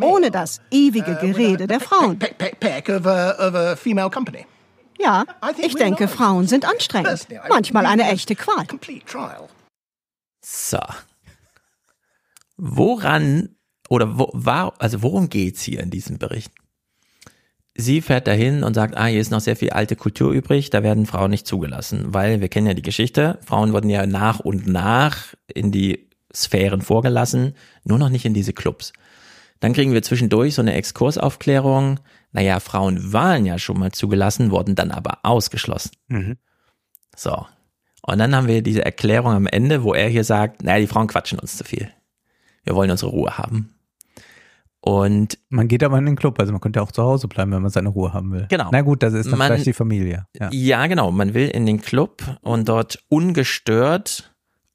ohne 0.00 0.30
das 0.30 0.60
ewige 0.70 1.16
Gerede 1.16 1.66
der 1.66 1.80
Frauen. 1.80 2.16
peck, 2.16 2.38
peck, 2.38 2.60
peck 2.60 2.88
of 2.90 3.06
a, 3.06 3.48
of 3.48 3.54
a 3.56 3.74
female 3.74 4.08
company. 4.08 4.46
Ja, 5.00 5.24
ich 5.58 5.74
denke, 5.74 6.06
Frauen 6.06 6.46
sind 6.46 6.64
anstrengend. 6.64 7.26
Manchmal 7.48 7.86
eine 7.86 8.04
echte 8.08 8.36
Qual. 8.36 8.66
Complete 8.68 9.04
trial. 9.04 9.48
So. 10.44 10.78
Woran 12.56 13.56
oder 13.92 14.18
wo, 14.18 14.30
war, 14.32 14.72
also 14.78 15.02
worum 15.02 15.28
geht's 15.28 15.60
hier 15.60 15.80
in 15.80 15.90
diesem 15.90 16.16
Bericht? 16.16 16.50
Sie 17.74 18.00
fährt 18.00 18.26
dahin 18.26 18.64
und 18.64 18.72
sagt, 18.72 18.96
ah, 18.96 19.04
hier 19.04 19.20
ist 19.20 19.30
noch 19.30 19.40
sehr 19.40 19.54
viel 19.54 19.70
alte 19.70 19.96
Kultur 19.96 20.32
übrig, 20.32 20.70
da 20.70 20.82
werden 20.82 21.04
Frauen 21.04 21.30
nicht 21.30 21.46
zugelassen, 21.46 22.14
weil 22.14 22.40
wir 22.40 22.48
kennen 22.48 22.66
ja 22.66 22.72
die 22.72 22.80
Geschichte, 22.80 23.38
Frauen 23.44 23.74
wurden 23.74 23.90
ja 23.90 24.06
nach 24.06 24.40
und 24.40 24.66
nach 24.66 25.34
in 25.46 25.72
die 25.72 26.08
Sphären 26.34 26.80
vorgelassen, 26.80 27.54
nur 27.84 27.98
noch 27.98 28.08
nicht 28.08 28.24
in 28.24 28.32
diese 28.32 28.54
Clubs. 28.54 28.94
Dann 29.60 29.74
kriegen 29.74 29.92
wir 29.92 30.02
zwischendurch 30.02 30.54
so 30.54 30.62
eine 30.62 30.72
Exkursaufklärung, 30.72 32.00
naja, 32.32 32.60
Frauen 32.60 33.12
waren 33.12 33.44
ja 33.44 33.58
schon 33.58 33.78
mal 33.78 33.92
zugelassen, 33.92 34.50
wurden 34.50 34.74
dann 34.74 34.90
aber 34.90 35.18
ausgeschlossen. 35.22 35.90
Mhm. 36.08 36.38
So. 37.14 37.46
Und 38.00 38.18
dann 38.18 38.34
haben 38.34 38.48
wir 38.48 38.62
diese 38.62 38.86
Erklärung 38.86 39.32
am 39.32 39.46
Ende, 39.46 39.82
wo 39.82 39.92
er 39.92 40.08
hier 40.08 40.24
sagt, 40.24 40.62
naja, 40.62 40.80
die 40.80 40.86
Frauen 40.86 41.08
quatschen 41.08 41.38
uns 41.38 41.58
zu 41.58 41.64
viel. 41.64 41.90
Wir 42.64 42.74
wollen 42.74 42.90
unsere 42.90 43.10
Ruhe 43.10 43.36
haben. 43.38 43.74
Und 44.84 45.38
Man 45.48 45.68
geht 45.68 45.84
aber 45.84 45.96
in 45.98 46.06
den 46.06 46.16
Club, 46.16 46.40
also 46.40 46.50
man 46.50 46.60
könnte 46.60 46.82
auch 46.82 46.90
zu 46.90 47.04
Hause 47.04 47.28
bleiben, 47.28 47.52
wenn 47.52 47.62
man 47.62 47.70
seine 47.70 47.88
Ruhe 47.88 48.12
haben 48.12 48.32
will. 48.32 48.46
Genau. 48.50 48.68
Na 48.72 48.80
gut, 48.82 49.04
das 49.04 49.14
ist 49.14 49.30
dann 49.30 49.38
Man- 49.38 49.46
vielleicht 49.46 49.66
die 49.66 49.72
Familie. 49.72 50.26
Ja. 50.36 50.50
ja, 50.52 50.86
genau, 50.88 51.12
man 51.12 51.34
will 51.34 51.46
in 51.48 51.66
den 51.66 51.80
Club 51.80 52.22
und 52.42 52.68
dort 52.68 52.98
ungestört 53.08 54.34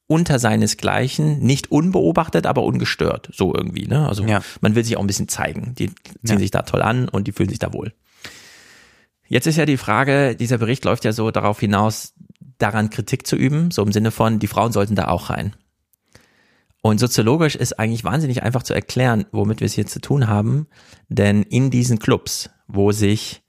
unter 0.09 0.39
seinesgleichen, 0.39 1.39
nicht 1.39 1.69
unbeobachtet, 1.71 2.45
aber 2.45 2.63
ungestört, 2.63 3.29
so 3.33 3.53
irgendwie. 3.53 3.85
Ne? 3.87 4.07
Also 4.07 4.23
Ja. 4.23 4.39
man 4.61 4.75
will 4.75 4.85
sich 4.85 4.95
auch 4.95 5.01
ein 5.01 5.07
bisschen 5.07 5.27
zeigen. 5.27 5.75
Die 5.75 5.87
ziehen 5.89 5.95
Ja. 6.23 6.39
sich 6.39 6.51
da 6.51 6.61
toll 6.61 6.81
an 6.81 7.09
und 7.09 7.27
die 7.27 7.33
fühlen 7.33 7.49
sich 7.49 7.59
da 7.59 7.73
wohl. 7.73 7.91
Jetzt 9.27 9.45
ist 9.47 9.57
ja 9.57 9.65
die 9.65 9.75
Frage, 9.75 10.37
dieser 10.37 10.57
Bericht 10.57 10.85
läuft 10.85 11.03
ja 11.03 11.11
so 11.11 11.31
darauf 11.31 11.59
hinaus, 11.59 12.13
daran 12.59 12.89
Kritik 12.89 13.27
zu 13.27 13.35
üben, 13.35 13.71
so 13.71 13.83
im 13.83 13.91
Sinne 13.91 14.11
von, 14.11 14.39
die 14.39 14.47
Frauen 14.47 14.71
sollten 14.71 14.95
da 14.95 15.09
auch 15.09 15.29
rein. 15.29 15.53
Und 16.81 16.99
soziologisch 16.99 17.55
ist 17.55 17.79
eigentlich 17.79 18.03
wahnsinnig 18.03 18.43
einfach 18.43 18.63
zu 18.63 18.73
erklären, 18.73 19.25
womit 19.31 19.59
wir 19.59 19.65
es 19.65 19.73
hier 19.73 19.87
zu 19.87 19.99
tun 19.99 20.27
haben, 20.27 20.67
denn 21.09 21.43
in 21.43 21.69
diesen 21.69 21.99
Clubs, 21.99 22.49
wo 22.67 22.91
sich, 22.91 23.41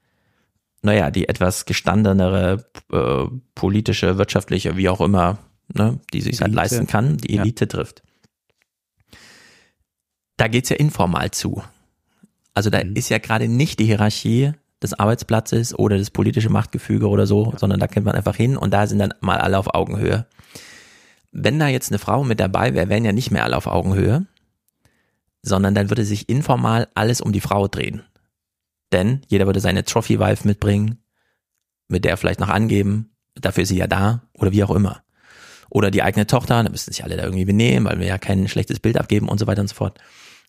naja, 0.83 1.11
die 1.11 1.29
etwas 1.29 1.67
gestandenere 1.67 2.65
äh, 2.93 3.25
politische, 3.55 4.19
wirtschaftliche, 4.19 4.77
wie 4.77 4.89
auch 4.89 5.01
immer, 5.01 5.39
ne, 5.73 6.01
die 6.13 6.21
sich 6.21 6.41
halt 6.41 6.53
leisten 6.55 6.87
kann, 6.87 7.19
die 7.19 7.35
Ja. 7.35 7.43
Elite 7.43 7.69
trifft. 7.69 8.03
Da 10.37 10.49
geht's 10.49 10.69
ja 10.71 10.77
informal 10.77 11.31
zu. 11.33 11.63
Also 12.55 12.71
da 12.71 12.79
ist 12.79 13.09
ja 13.09 13.19
gerade 13.19 13.49
nicht 13.49 13.79
die 13.79 13.85
Hierarchie 13.87 14.53
des 14.83 14.95
Arbeitsplatzes 14.95 15.79
oder 15.79 15.99
das 15.99 16.11
politische 16.11 16.49
Machtgefüge 16.51 17.09
oder 17.09 17.27
so, 17.27 17.53
sondern 17.57 17.81
da 17.81 17.87
kennt 17.89 18.07
man 18.07 18.15
einfach 18.15 18.37
hin 18.37 18.57
und 18.57 18.73
da 18.73 18.87
sind 18.87 19.01
dann 19.01 19.15
mal 19.21 19.39
alle 19.39 19.59
auf 19.59 19.75
Augenhöhe. 19.75 20.27
Wenn 21.31 21.59
da 21.59 21.69
jetzt 21.69 21.91
eine 21.91 21.99
Frau 21.99 22.25
mit 22.25 22.41
dabei 22.41 22.75
wäre, 22.75 22.89
wären 22.89 23.05
ja 23.05 23.13
nicht 23.13 23.31
mehr 23.31 23.45
alle 23.45 23.57
auf 23.57 23.67
Augenhöhe, 23.67 24.27
sondern 25.43 25.75
dann 25.75 25.91
würde 25.91 26.05
sich 26.05 26.29
informal 26.29 26.89
alles 26.95 27.21
um 27.21 27.33
die 27.33 27.41
Frau 27.41 27.69
drehen. 27.69 28.03
Denn 28.93 29.21
jeder 29.29 29.47
würde 29.47 29.61
seine 29.61 29.85
Trophy-Wife 29.85 30.47
mitbringen, 30.47 30.99
mit 31.89 32.05
der 32.05 32.17
vielleicht 32.17 32.41
noch 32.41 32.49
angeben, 32.49 33.11
dafür 33.35 33.63
ist 33.63 33.69
sie 33.69 33.77
ja 33.77 33.87
da 33.87 34.23
oder 34.35 34.53
wie 34.53 34.65
auch 34.65 34.71
immer. 34.71 35.03
Oder 35.71 35.91
die 35.91 36.03
eigene 36.03 36.27
Tochter, 36.27 36.63
da 36.63 36.71
müssen 36.71 36.93
sich 36.93 37.05
alle 37.05 37.17
da 37.17 37.25
irgendwie 37.25 37.45
benehmen, 37.45 37.87
weil 37.87 38.01
wir 38.01 38.07
ja 38.07 38.19
kein 38.19 38.49
schlechtes 38.49 38.81
Bild 38.81 38.97
abgeben 38.97 39.29
und 39.29 39.39
so 39.39 39.47
weiter 39.47 39.61
und 39.61 39.69
so 39.69 39.75
fort. 39.75 39.99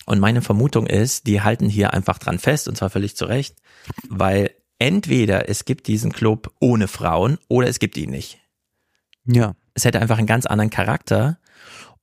Und 0.06 0.19
meine 0.19 0.42
Vermutung 0.42 0.88
ist, 0.88 1.28
die 1.28 1.42
halten 1.42 1.67
hier 1.67 1.94
einfach 1.94 2.17
dran 2.19 2.40
fest 2.40 2.67
und 2.67 2.78
zwar 2.78 2.90
völlig 2.90 3.17
zu 3.17 3.26
Recht, 3.26 3.58
weil 4.08 4.51
entweder 4.79 5.49
es 5.49 5.65
gibt 5.65 5.88
diesen 5.88 6.13
Club 6.13 6.53
ohne 6.60 6.88
Frauen 6.88 7.38
oder 7.49 7.67
es 7.67 7.79
gibt 7.79 7.97
ihn 7.97 8.12
nicht. 8.12 8.40
Ja. 9.26 9.56
Es 9.79 9.85
hätte 9.85 10.01
einfach 10.01 10.17
einen 10.17 10.28
ganz 10.28 10.45
anderen 10.45 10.69
Charakter. 10.69 11.40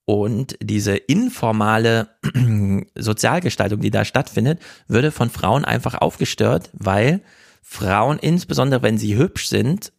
Und 0.06 0.56
diese 0.62 0.96
informale 0.96 2.08
Sozialgestaltung, 2.94 3.80
die 3.80 3.90
da 3.90 4.06
stattfindet, 4.06 4.60
würde 4.88 5.10
von 5.10 5.28
Frauen 5.28 5.66
einfach 5.66 5.94
aufgestört, 5.94 6.70
weil 6.72 7.20
Frauen, 7.60 8.18
insbesondere 8.18 8.82
wenn 8.82 8.96
sie 8.96 9.18
hübsch 9.18 9.48
sind, 9.48 9.92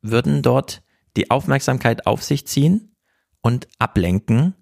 würden 0.00 0.42
dort 0.42 0.82
die 1.16 1.32
Aufmerksamkeit 1.32 2.06
auf 2.06 2.22
sich 2.22 2.46
ziehen 2.46 2.94
und 3.40 3.66
ablenken, 3.80 4.54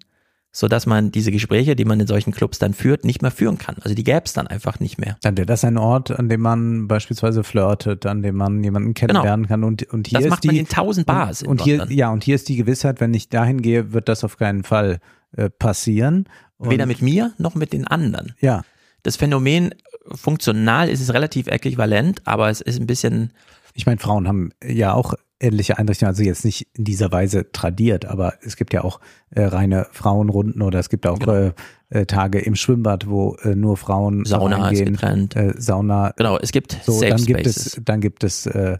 so 0.55 0.67
dass 0.67 0.85
man 0.85 1.11
diese 1.11 1.31
Gespräche, 1.31 1.75
die 1.75 1.83
man 1.83 1.99
in 1.99 2.05
solchen 2.05 2.31
Clubs 2.31 2.59
dann 2.59 2.75
führt, 2.75 3.05
nicht 3.05 3.23
mehr 3.23 3.31
führen 3.31 3.57
kann. 3.57 3.75
Also 3.81 3.95
die 3.95 4.03
gäbe 4.03 4.21
es 4.25 4.33
dann 4.33 4.45
einfach 4.45 4.79
nicht 4.79 4.99
mehr. 4.99 5.17
Dann 5.23 5.35
wäre 5.35 5.47
das 5.47 5.65
ein 5.65 5.79
Ort, 5.79 6.11
an 6.11 6.29
dem 6.29 6.41
man 6.41 6.87
beispielsweise 6.87 7.43
flirtet, 7.43 8.05
an 8.05 8.21
dem 8.21 8.35
man 8.35 8.63
jemanden 8.63 8.93
kennenlernen 8.93 9.47
kann. 9.47 9.63
Und, 9.63 9.81
und 9.91 10.07
hier 10.07 10.19
Genau. 10.19 10.19
Das 10.19 10.25
ist 10.25 10.29
macht 10.29 10.43
die, 10.43 10.47
man 10.47 10.55
in 10.57 10.67
tausend 10.67 11.07
Bars 11.07 11.41
Und, 11.41 11.65
in 11.65 11.79
und 11.79 11.87
hier, 11.89 11.97
ja, 11.97 12.11
und 12.11 12.23
hier 12.23 12.35
ist 12.35 12.47
die 12.49 12.55
Gewissheit, 12.55 13.01
wenn 13.01 13.15
ich 13.15 13.29
dahin 13.29 13.63
gehe, 13.63 13.93
wird 13.93 14.07
das 14.07 14.23
auf 14.23 14.37
keinen 14.37 14.63
Fall 14.63 14.99
äh, 15.35 15.49
passieren. 15.49 16.29
Und, 16.57 16.69
Weder 16.69 16.85
mit 16.85 17.01
mir 17.01 17.33
noch 17.39 17.55
mit 17.55 17.73
den 17.73 17.87
anderen. 17.87 18.35
Ja. 18.39 18.61
Das 19.01 19.15
Phänomen 19.15 19.73
funktional 20.05 20.87
ist 20.87 21.01
es 21.01 21.13
relativ 21.13 21.47
äquivalent, 21.47 22.21
aber 22.25 22.49
es 22.49 22.61
ist 22.61 22.79
ein 22.79 22.85
bisschen. 22.85 23.33
Ich 23.73 23.87
meine, 23.87 23.97
Frauen 23.97 24.27
haben 24.27 24.51
ja 24.63 24.93
auch 24.93 25.15
ähnliche 25.43 25.77
Einrichtungen, 25.77 26.09
also 26.09 26.23
jetzt 26.23 26.45
nicht 26.45 26.67
in 26.73 26.85
dieser 26.85 27.11
Weise 27.11 27.51
tradiert, 27.51 28.05
aber 28.05 28.33
es 28.41 28.55
gibt 28.55 28.73
ja 28.73 28.83
auch 28.83 28.99
äh, 29.31 29.43
reine 29.43 29.87
Frauenrunden 29.91 30.61
oder 30.61 30.79
es 30.79 30.89
gibt 30.89 31.05
auch 31.05 31.19
Genau. 31.19 31.33
äh, 31.33 31.51
äh, 31.89 32.05
Tage 32.05 32.39
im 32.39 32.55
Schwimmbad, 32.55 33.07
wo 33.07 33.35
äh, 33.43 33.55
nur 33.55 33.77
Frauen 33.77 34.25
Sauna 34.25 34.57
reingehen. 34.63 34.93
getrennt. 34.93 35.35
Äh, 35.35 35.53
Sauna. 35.57 36.13
Genau, 36.17 36.37
es 36.39 36.51
gibt 36.51 36.79
so, 36.83 36.93
Safe 36.93 37.09
dann 37.09 37.25
gibt 37.25 37.39
Spaces. 37.41 37.65
es, 37.77 37.81
dann 37.83 38.01
gibt 38.01 38.23
es 38.23 38.45
äh, 38.47 38.77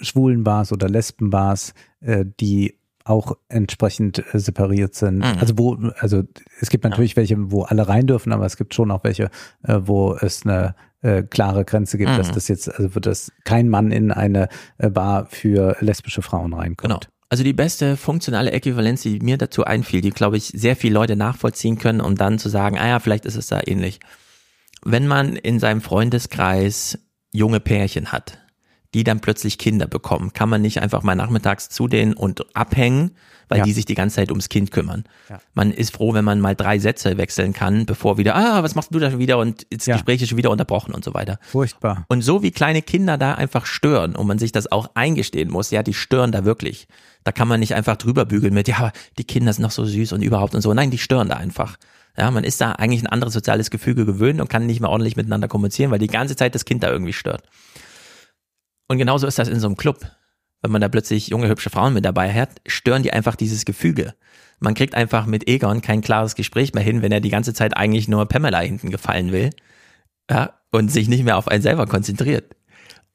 Schwulenbars 0.00 0.72
oder 0.72 0.88
Lesbenbars, 0.88 1.74
die 2.00 2.74
auch 3.08 3.36
entsprechend 3.48 4.22
äh, 4.32 4.38
separiert 4.38 4.94
sind. 4.94 5.18
Mhm. 5.18 5.38
Also 5.40 5.58
wo, 5.58 5.74
also 5.98 6.22
es 6.60 6.70
gibt 6.70 6.84
natürlich 6.84 7.16
welche, 7.16 7.36
wo 7.50 7.62
alle 7.62 7.88
rein 7.88 8.06
dürfen, 8.06 8.32
aber 8.32 8.46
es 8.46 8.56
gibt 8.56 8.74
schon 8.74 8.90
auch 8.90 9.04
welche, 9.04 9.30
äh, 9.62 9.78
wo 9.80 10.14
es 10.14 10.44
eine 10.44 10.74
äh, 11.02 11.22
klare 11.22 11.64
Grenze 11.64 11.98
gibt, 11.98 12.10
Mhm. 12.10 12.16
dass 12.16 12.32
das 12.32 12.48
jetzt, 12.48 12.68
also 12.68 12.94
wird 12.94 13.06
das 13.06 13.32
kein 13.44 13.68
Mann 13.68 13.92
in 13.92 14.10
eine 14.10 14.48
äh, 14.78 14.90
Bar 14.90 15.26
für 15.30 15.76
lesbische 15.80 16.22
Frauen 16.22 16.52
reinkommt. 16.52 16.82
Genau. 16.82 17.00
Also 17.30 17.44
die 17.44 17.52
beste 17.52 17.96
funktionale 17.96 18.52
Äquivalenz, 18.52 19.02
die 19.02 19.20
mir 19.20 19.36
dazu 19.36 19.64
einfiel, 19.64 20.00
die, 20.00 20.10
glaube 20.10 20.38
ich, 20.38 20.46
sehr 20.46 20.76
viele 20.76 20.94
Leute 20.94 21.14
nachvollziehen 21.14 21.78
können, 21.78 22.00
um 22.00 22.14
dann 22.16 22.38
zu 22.38 22.48
sagen, 22.48 22.78
ah 22.78 22.88
ja, 22.88 23.00
vielleicht 23.00 23.26
ist 23.26 23.36
es 23.36 23.48
da 23.48 23.60
ähnlich. 23.66 24.00
Wenn 24.82 25.06
man 25.06 25.36
in 25.36 25.60
seinem 25.60 25.82
Freundeskreis 25.82 26.98
junge 27.32 27.60
Pärchen 27.60 28.12
hat, 28.12 28.38
die 28.94 29.04
dann 29.04 29.20
plötzlich 29.20 29.58
Kinder 29.58 29.86
bekommen, 29.86 30.32
kann 30.32 30.48
man 30.48 30.62
nicht 30.62 30.80
einfach 30.80 31.02
mal 31.02 31.14
nachmittags 31.14 31.68
zu 31.68 31.88
denen 31.88 32.14
und 32.14 32.44
abhängen, 32.56 33.10
weil 33.50 33.58
Ja. 33.58 33.64
die 33.64 33.72
sich 33.72 33.84
die 33.84 33.94
ganze 33.94 34.16
Zeit 34.16 34.30
ums 34.30 34.48
Kind 34.48 34.70
kümmern. 34.70 35.04
Ja. 35.28 35.40
Man 35.54 35.72
ist 35.72 35.94
froh, 35.94 36.14
wenn 36.14 36.24
man 36.24 36.40
mal 36.40 36.54
drei 36.54 36.78
Sätze 36.78 37.16
wechseln 37.18 37.52
kann, 37.52 37.84
bevor 37.86 38.16
wieder, 38.18 38.34
ah, 38.34 38.62
was 38.62 38.74
machst 38.74 38.94
du 38.94 38.98
da 38.98 39.10
schon 39.10 39.18
wieder 39.20 39.38
und 39.38 39.66
das 39.70 39.86
Ja. 39.86 39.94
Gespräch 39.96 40.22
ist 40.22 40.28
schon 40.30 40.38
wieder 40.38 40.50
unterbrochen 40.50 40.94
und 40.94 41.04
so 41.04 41.12
weiter. 41.14 41.38
Furchtbar. 41.42 42.04
Und 42.08 42.22
so 42.22 42.42
wie 42.42 42.50
kleine 42.50 42.80
Kinder 42.82 43.18
da 43.18 43.34
einfach 43.34 43.66
stören 43.66 44.16
und 44.16 44.26
man 44.26 44.38
sich 44.38 44.52
das 44.52 44.70
auch 44.72 44.90
eingestehen 44.94 45.50
muss, 45.50 45.70
ja, 45.70 45.82
die 45.82 45.94
stören 45.94 46.32
da 46.32 46.44
wirklich. 46.44 46.88
Da 47.24 47.32
kann 47.32 47.48
man 47.48 47.60
nicht 47.60 47.74
einfach 47.74 47.96
drüber 47.96 48.24
bügeln 48.24 48.54
mit, 48.54 48.68
ja, 48.68 48.92
die 49.18 49.24
Kinder 49.24 49.52
sind 49.52 49.62
noch 49.62 49.70
so 49.70 49.84
süß 49.84 50.12
und 50.12 50.22
überhaupt 50.22 50.54
und 50.54 50.60
so. 50.62 50.72
Nein, 50.72 50.90
die 50.90 50.98
stören 50.98 51.28
da 51.28 51.36
einfach. 51.36 51.76
Ja, 52.16 52.30
man 52.30 52.42
ist 52.44 52.60
da 52.60 52.72
eigentlich 52.72 53.02
ein 53.02 53.06
anderes 53.06 53.34
soziales 53.34 53.70
Gefüge 53.70 54.04
gewöhnt 54.06 54.40
und 54.40 54.48
kann 54.50 54.66
nicht 54.66 54.80
mehr 54.80 54.90
ordentlich 54.90 55.14
miteinander 55.16 55.46
kommunizieren, 55.46 55.90
weil 55.90 55.98
die 56.00 56.06
ganze 56.08 56.36
Zeit 56.36 56.54
das 56.54 56.64
Kind 56.64 56.82
da 56.82 56.90
irgendwie 56.90 57.12
stört. 57.12 57.42
Und 58.88 58.98
genauso 58.98 59.26
ist 59.26 59.38
das 59.38 59.48
in 59.48 59.60
so 59.60 59.66
einem 59.66 59.76
Club. 59.76 60.00
Wenn 60.62 60.72
man 60.72 60.80
da 60.80 60.88
plötzlich 60.88 61.28
junge, 61.28 61.48
hübsche 61.48 61.70
Frauen 61.70 61.94
mit 61.94 62.04
dabei 62.04 62.32
hat, 62.32 62.60
stören 62.66 63.02
die 63.02 63.12
einfach 63.12 63.36
dieses 63.36 63.64
Gefüge. 63.64 64.14
Man 64.58 64.74
kriegt 64.74 64.94
einfach 64.94 65.26
mit 65.26 65.48
Egon 65.48 65.82
kein 65.82 66.00
klares 66.00 66.34
Gespräch 66.34 66.74
mehr 66.74 66.82
hin, 66.82 67.00
wenn 67.00 67.12
er 67.12 67.20
die 67.20 67.30
ganze 67.30 67.54
Zeit 67.54 67.76
eigentlich 67.76 68.08
nur 68.08 68.26
Pamela 68.26 68.58
hinten 68.58 68.90
gefallen 68.90 69.30
will. 69.30 69.50
Ja, 70.28 70.54
und 70.72 70.90
sich 70.90 71.08
nicht 71.08 71.24
mehr 71.24 71.36
auf 71.36 71.48
einen 71.48 71.62
selber 71.62 71.86
konzentriert. 71.86 72.56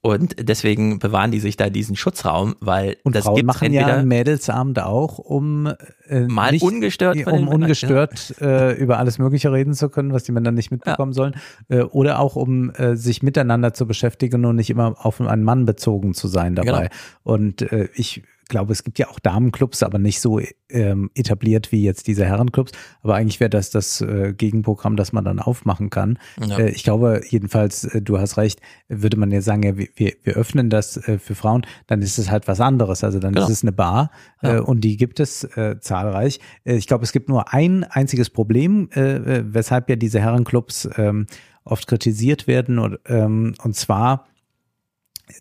Und 0.06 0.36
deswegen 0.50 1.00
bewahren 1.00 1.32
die 1.32 1.40
sich 1.40 1.56
da 1.56 1.70
diesen 1.70 1.96
Schutzraum, 1.96 2.56
weil 2.60 2.98
Und 3.04 3.16
das 3.16 3.24
Frauen 3.24 3.38
gibt's 3.38 3.48
machen 3.48 3.72
ja 3.72 3.80
entweder 3.80 4.00
einen 4.00 4.08
Mädelsabend 4.10 4.80
auch, 4.80 5.18
um 5.18 5.72
äh, 6.10 6.28
Mal 6.28 6.52
nicht, 6.52 6.62
ungestört 6.62 7.16
um 7.16 7.24
Männern, 7.24 7.48
ungestört 7.48 8.36
äh, 8.42 8.74
über 8.74 9.00
alles 9.00 9.18
Mögliche 9.18 9.54
reden 9.54 9.74
zu 9.74 9.88
können, 9.88 10.12
was 10.12 10.26
die 10.26 10.34
Männer 10.34 10.52
nicht 10.52 10.72
mitbekommen 10.72 11.14
sollen, 11.14 11.36
äh, 11.70 11.84
oder 11.84 12.20
auch 12.20 12.36
um 12.36 12.72
äh, 12.72 12.98
sich 12.98 13.24
miteinander 13.24 13.74
zu 13.74 13.88
beschäftigen 13.88 14.44
und 14.44 14.58
nicht 14.58 14.70
immer 14.70 14.94
auf 15.00 15.22
einen 15.22 15.44
Mann 15.44 15.66
bezogen 15.66 16.14
zu 16.14 16.28
sein 16.28 16.56
dabei. 16.56 16.90
Genau. 16.90 16.92
Und 17.24 17.62
äh, 17.62 17.88
ich 17.96 18.24
glaube, 18.54 18.72
es 18.72 18.84
gibt 18.84 18.98
ja 19.00 19.10
auch 19.10 19.20
Damenclubs, 19.20 19.84
aber 19.84 20.00
nicht 20.00 20.22
so 20.22 20.40
ähm, 20.70 21.12
etabliert 21.16 21.72
wie 21.72 21.84
jetzt 21.84 22.08
diese 22.08 22.26
Herrenclubs. 22.26 22.72
Aber 23.02 23.16
eigentlich 23.16 23.40
wäre 23.40 23.50
das 23.50 23.70
das 23.70 24.00
äh, 24.02 24.34
Gegenprogramm, 24.36 24.96
das 24.96 25.12
man 25.12 25.26
dann 25.26 25.40
aufmachen 25.40 25.90
kann. 25.90 26.18
Ja. 26.42 26.60
Äh, 26.60 26.70
ich 26.70 26.84
glaube 26.84 27.22
jedenfalls, 27.28 27.84
äh, 27.84 28.02
du 28.02 28.18
hast 28.20 28.38
recht, 28.38 28.62
würde 28.88 29.18
man 29.18 29.32
jetzt 29.32 29.46
sagen, 29.46 29.64
ja, 29.64 29.78
wir, 29.78 29.88
wir 29.96 30.14
wir 30.24 30.34
öffnen 30.36 30.70
das 30.70 30.96
äh, 30.96 31.18
für 31.20 31.36
Frauen, 31.36 31.66
dann 31.88 32.02
ist 32.02 32.18
es 32.18 32.32
halt 32.32 32.48
was 32.48 32.62
anderes. 32.62 33.04
Also 33.04 33.20
dann 33.20 33.34
Genau. 33.34 33.46
ist 33.46 33.52
es 33.52 33.64
eine 33.64 33.72
Bar 33.74 34.12
Ja. 34.42 34.58
äh, 34.58 34.60
und 34.62 34.82
die 34.82 34.96
gibt 34.96 35.20
es 35.20 35.44
äh, 35.58 35.80
zahlreich. 35.82 36.40
Äh, 36.64 36.76
ich 36.76 36.88
glaube, 36.88 37.04
es 37.04 37.12
gibt 37.12 37.28
nur 37.28 37.54
ein 37.54 37.84
einziges 37.84 38.30
Problem, 38.30 38.90
äh, 38.96 39.16
äh, 39.16 39.44
weshalb 39.46 39.90
ja 39.90 39.96
diese 39.98 40.20
Herrenclubs 40.22 40.88
ähm, 40.98 41.26
oft 41.66 41.88
kritisiert 41.88 42.46
werden 42.48 42.78
und, 42.80 43.00
ähm, 43.08 43.56
und 43.64 43.76
zwar 43.76 44.28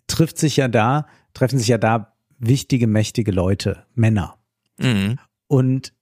trifft 0.07 0.37
sich 0.37 0.57
ja 0.57 0.67
da, 0.67 1.05
treffen 1.33 1.59
sich 1.59 1.67
ja 1.67 1.77
da 1.77 2.12
wichtige, 2.47 2.87
mächtige 2.87 3.31
Leute, 3.31 3.85
Männer. 3.95 4.37
Mhm. 4.77 5.17
Und 5.47 5.93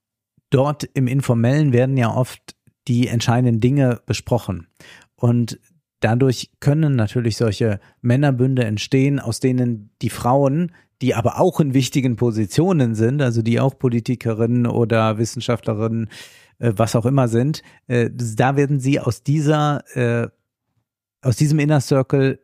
dort 0.49 0.83
im 0.93 1.07
Informellen 1.07 1.73
werden 1.73 1.97
ja 1.97 2.13
oft 2.13 2.55
die 2.87 3.07
entscheidenden 3.07 3.59
Dinge 3.59 4.01
besprochen. 4.05 4.67
Und 5.15 5.59
dadurch 5.99 6.51
können 6.59 6.95
natürlich 6.95 7.37
solche 7.37 7.79
Männerbünde 8.01 8.63
entstehen, 8.63 9.19
aus 9.19 9.39
denen 9.39 9.91
die 10.01 10.09
Frauen, 10.09 10.71
die 11.01 11.15
aber 11.15 11.39
auch 11.39 11.59
in 11.59 11.73
wichtigen 11.73 12.15
Positionen 12.15 12.95
sind, 12.95 13.21
also 13.21 13.41
die 13.41 13.59
auch 13.59 13.77
Politikerinnen 13.77 14.67
oder 14.67 15.17
Wissenschaftlerinnen, 15.17 16.09
äh, 16.59 16.73
was 16.75 16.95
auch 16.95 17.05
immer 17.05 17.27
sind, 17.27 17.63
äh, 17.87 18.09
da 18.13 18.55
werden 18.55 18.79
sie 18.79 18.99
aus 18.99 19.23
dieser, 19.23 19.83
äh, 19.95 20.27
aus 21.21 21.35
diesem 21.37 21.59
Inner 21.59 21.81
Circle 21.81 22.39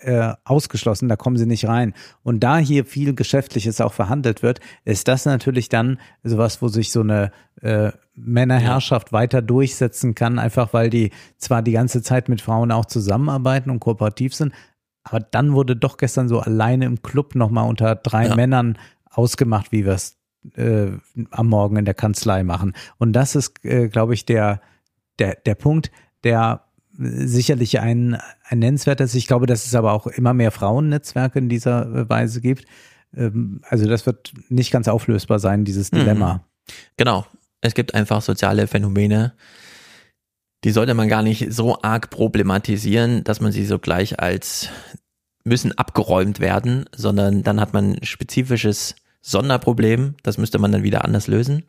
äh, 0.00 0.32
ausgeschlossen, 0.44 1.08
da 1.08 1.16
kommen 1.16 1.36
sie 1.36 1.46
nicht 1.46 1.66
rein. 1.68 1.94
Und 2.22 2.40
da 2.40 2.58
hier 2.58 2.84
viel 2.84 3.14
Geschäftliches 3.14 3.80
auch 3.80 3.92
verhandelt 3.92 4.42
wird, 4.42 4.60
ist 4.84 5.08
das 5.08 5.24
natürlich 5.24 5.68
dann 5.68 5.98
sowas, 6.22 6.62
wo 6.62 6.68
sich 6.68 6.90
so 6.90 7.00
eine 7.00 7.30
äh, 7.60 7.92
Männerherrschaft 8.14 9.12
weiter 9.12 9.42
durchsetzen 9.42 10.14
kann, 10.14 10.38
einfach 10.38 10.72
weil 10.72 10.90
die 10.90 11.10
zwar 11.36 11.62
die 11.62 11.72
ganze 11.72 12.02
Zeit 12.02 12.28
mit 12.28 12.40
Frauen 12.40 12.72
auch 12.72 12.86
zusammenarbeiten 12.86 13.70
und 13.70 13.80
kooperativ 13.80 14.34
sind, 14.34 14.54
aber 15.02 15.20
dann 15.20 15.52
wurde 15.52 15.76
doch 15.76 15.98
gestern 15.98 16.28
so 16.28 16.40
alleine 16.40 16.86
im 16.86 17.02
Club 17.02 17.34
nochmal 17.34 17.68
unter 17.68 17.94
drei 17.94 18.26
Ja. 18.26 18.34
Männern 18.34 18.78
ausgemacht, 19.10 19.70
wie 19.70 19.84
wir 19.84 19.92
es 19.92 20.18
äh, 20.56 20.88
am 21.30 21.48
Morgen 21.48 21.76
in 21.76 21.84
der 21.84 21.94
Kanzlei 21.94 22.42
machen. 22.42 22.72
Und 22.98 23.12
das 23.12 23.36
ist, 23.36 23.64
äh, 23.64 23.88
glaube 23.88 24.14
ich, 24.14 24.26
der, 24.26 24.60
der, 25.18 25.36
der 25.46 25.54
Punkt, 25.54 25.90
der 26.24 26.65
sicherlich 26.98 27.80
ein, 27.80 28.18
ein 28.48 28.58
nennenswerter 28.58 29.04
ist. 29.04 29.14
Ich 29.14 29.26
glaube, 29.26 29.46
dass 29.46 29.66
es 29.66 29.74
aber 29.74 29.92
auch 29.92 30.06
immer 30.06 30.34
mehr 30.34 30.50
Frauennetzwerke 30.50 31.38
in 31.38 31.48
dieser 31.48 31.86
äh, 31.94 32.08
Weise 32.08 32.40
gibt. 32.40 32.64
Ähm, 33.14 33.60
also 33.68 33.86
das 33.86 34.06
wird 34.06 34.32
nicht 34.48 34.70
ganz 34.70 34.88
auflösbar 34.88 35.38
sein, 35.38 35.64
dieses 35.64 35.92
Mhm. 35.92 35.98
Dilemma. 35.98 36.44
Genau. 36.96 37.26
Es 37.60 37.74
gibt 37.74 37.94
einfach 37.94 38.22
soziale 38.22 38.66
Phänomene, 38.66 39.34
die 40.64 40.70
sollte 40.70 40.94
man 40.94 41.08
gar 41.08 41.22
nicht 41.22 41.52
so 41.52 41.80
arg 41.82 42.10
problematisieren, 42.10 43.24
dass 43.24 43.40
man 43.40 43.52
sie 43.52 43.64
so 43.64 43.78
gleich 43.78 44.20
als 44.20 44.68
müssen 45.44 45.76
abgeräumt 45.78 46.40
werden, 46.40 46.86
sondern 46.94 47.42
dann 47.42 47.60
hat 47.60 47.72
man 47.72 48.02
spezifisches 48.02 48.96
Sonderproblem, 49.28 50.14
das 50.22 50.38
müsste 50.38 50.60
man 50.60 50.70
dann 50.70 50.84
wieder 50.84 51.04
anders 51.04 51.26
lösen. 51.26 51.64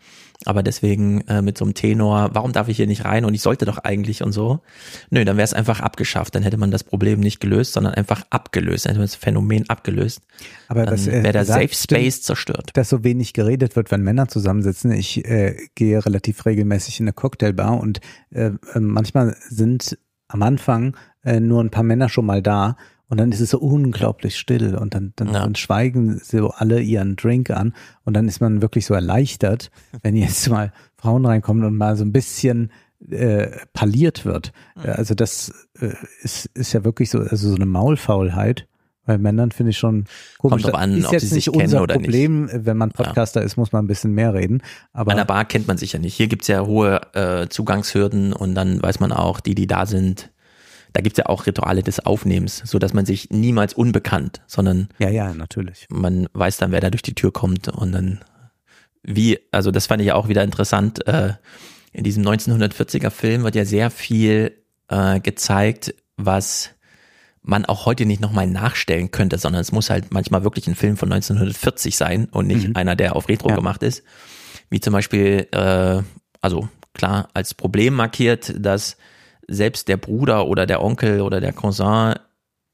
Aber 0.45 0.61
deswegen 0.61 1.21
äh, 1.21 1.41
mit 1.41 1.57
so 1.57 1.65
einem 1.65 1.73
Tenor, 1.73 2.29
warum 2.33 2.53
darf 2.53 2.67
ich 2.67 2.77
hier 2.77 2.85
nicht 2.85 3.03
rein 3.03 3.25
und 3.25 3.33
ich 3.33 3.41
sollte 3.41 3.65
doch 3.65 3.79
eigentlich 3.79 4.21
und 4.21 4.31
so. 4.31 4.59
Nö, 5.09 5.25
dann 5.25 5.37
wäre 5.37 5.43
es 5.43 5.55
einfach 5.55 5.79
abgeschafft, 5.79 6.35
dann 6.35 6.43
hätte 6.43 6.57
man 6.57 6.69
das 6.69 6.83
Problem 6.83 7.19
nicht 7.19 7.39
gelöst, 7.39 7.73
sondern 7.73 7.95
einfach 7.95 8.21
abgelöst, 8.29 8.85
dann 8.85 8.91
hätte 8.91 8.99
man 8.99 9.07
das 9.07 9.15
Phänomen 9.15 9.67
abgelöst. 9.69 10.21
Aber 10.67 10.85
dann 10.85 10.99
äh, 10.99 11.23
wäre 11.23 11.33
der 11.33 11.45
Safe 11.45 11.69
Space 11.69 11.81
stimmt, 11.81 12.23
zerstört. 12.23 12.69
Dass 12.75 12.89
so 12.89 13.03
wenig 13.03 13.33
geredet 13.33 13.75
wird, 13.75 13.89
wenn 13.89 14.03
Männer 14.03 14.27
zusammensitzen. 14.27 14.91
Ich 14.91 15.25
äh, 15.25 15.57
gehe 15.73 16.05
relativ 16.05 16.45
regelmäßig 16.45 16.99
in 16.99 17.05
eine 17.05 17.13
Cocktailbar 17.13 17.79
und 17.79 18.01
äh, 18.29 18.51
äh, 18.75 18.79
manchmal 18.79 19.35
sind 19.49 19.97
am 20.27 20.43
Anfang 20.43 20.95
äh, 21.23 21.39
nur 21.39 21.63
ein 21.63 21.71
paar 21.71 21.83
Männer 21.83 22.07
schon 22.07 22.27
mal 22.27 22.43
da 22.43 22.77
und 23.09 23.19
dann 23.19 23.31
ist 23.31 23.39
es 23.39 23.51
so 23.51 23.59
unglaublich 23.59 24.37
still 24.37 24.75
und 24.75 24.93
dann, 24.93 25.13
dann, 25.15 25.31
dann 25.31 25.55
schweigen 25.55 26.19
so 26.23 26.49
alle 26.49 26.81
ihren 26.81 27.15
Drink 27.15 27.49
an 27.51 27.73
und 28.03 28.13
dann 28.15 28.27
ist 28.27 28.41
man 28.41 28.61
wirklich 28.61 28.85
so 28.85 28.93
erleichtert, 28.93 29.71
wenn 30.03 30.15
jetzt 30.15 30.49
mal 30.49 30.73
Frauen 30.97 31.25
reinkommen 31.25 31.63
und 31.63 31.75
mal 31.77 31.95
so 31.95 32.03
ein 32.03 32.11
bisschen 32.11 32.71
äh, 33.09 33.47
parliert 33.73 34.25
wird. 34.25 34.51
Äh, 34.83 34.89
Also 34.89 35.15
das 35.15 35.53
äh, 35.79 35.93
ist, 36.21 36.47
ist 36.53 36.73
ja 36.73 36.83
wirklich 36.83 37.09
so, 37.09 37.19
also 37.19 37.49
so 37.49 37.55
eine 37.55 37.65
Maulfaulheit. 37.65 38.67
Bei 39.05 39.17
Männern 39.17 39.51
finde 39.51 39.69
ich 39.69 39.77
schon 39.77 40.03
komisch. 40.37 40.63
Kommt 40.63 40.73
drauf 40.73 40.81
an, 40.81 40.97
ist 40.97 41.05
ob 41.05 41.17
sie 41.17 41.27
sich 41.27 41.47
nicht 41.47 41.57
kennen 41.57 41.75
oder 41.75 41.95
nicht. 41.95 42.03
Problem. 42.03 42.49
Wenn 42.51 42.75
man 42.75 42.91
Podcaster 42.91 43.41
ist, 43.41 43.55
muss 43.55 43.71
man 43.71 43.85
ein 43.85 43.87
bisschen 43.87 44.11
mehr 44.11 44.33
reden. 44.33 44.61
Aber 44.91 45.11
An 45.11 45.17
der 45.17 45.23
Bar 45.23 45.45
kennt 45.45 45.65
man 45.65 45.77
sich 45.77 45.93
ja 45.93 45.99
nicht. 45.99 46.13
Hier 46.13 46.27
gibt's 46.27 46.47
ja 46.49 46.65
hohe 46.65 46.99
äh, 47.13 47.47
Zugangshürden 47.47 48.33
und 48.33 48.53
dann 48.53 48.83
weiß 48.83 48.99
man 48.99 49.13
auch, 49.13 49.39
die, 49.39 49.55
die 49.55 49.65
da 49.65 49.85
sind, 49.85 50.31
da 50.97 51.01
gibt's 51.01 51.19
ja 51.19 51.27
auch 51.27 51.45
Rituale 51.45 51.83
des 51.83 51.99
Aufnehmens, 52.07 52.63
so 52.65 52.79
dass 52.79 52.91
man 52.91 53.05
sich 53.05 53.29
niemals 53.29 53.75
unbekannt, 53.75 54.41
sondern 54.47 54.89
ja, 54.97 55.09
ja, 55.09 55.31
natürlich. 55.31 55.85
man 55.91 56.27
weiß 56.33 56.57
dann, 56.57 56.71
wer 56.71 56.81
da 56.81 56.89
durch 56.89 57.03
die 57.03 57.13
Tür 57.13 57.31
kommt 57.31 57.67
und 57.67 57.91
dann 57.91 58.21
wie, 59.03 59.37
also 59.51 59.69
das 59.69 59.85
fand 59.85 60.01
ich 60.01 60.11
auch 60.11 60.27
wieder 60.27 60.43
interessant, 60.43 61.05
äh, 61.07 61.33
in 61.93 62.03
diesem 62.03 62.23
1940er 62.23 63.11
Film 63.11 63.43
wird 63.43 63.53
ja 63.53 63.63
sehr 63.63 63.91
viel 63.91 64.57
äh, 64.87 65.19
gezeigt, 65.19 65.93
was 66.15 66.71
man 67.43 67.65
auch 67.65 67.85
heute 67.85 68.07
nicht 68.07 68.19
nochmal 68.19 68.47
nachstellen 68.47 69.11
könnte, 69.11 69.37
sondern 69.37 69.61
es 69.61 69.71
muss 69.71 69.91
halt 69.91 70.11
manchmal 70.11 70.43
wirklich 70.43 70.65
ein 70.67 70.73
Film 70.73 70.97
von 70.97 71.13
1940 71.13 71.95
sein 71.95 72.25
und 72.25 72.47
nicht 72.47 72.69
Mhm. 72.69 72.75
einer, 72.75 72.95
der 72.95 73.15
auf 73.15 73.29
Retro 73.29 73.49
gemacht 73.53 73.83
ist. 73.83 74.01
Wie 74.71 74.79
zum 74.79 74.93
Beispiel, 74.93 75.47
äh, 75.51 76.01
also 76.41 76.69
klar, 76.95 77.29
als 77.35 77.53
Problem 77.53 77.93
markiert, 77.93 78.51
dass 78.57 78.97
selbst 79.47 79.87
der 79.87 79.97
Bruder 79.97 80.47
oder 80.47 80.65
der 80.65 80.83
Onkel 80.83 81.21
oder 81.21 81.41
der 81.41 81.53
Cousin 81.53 82.15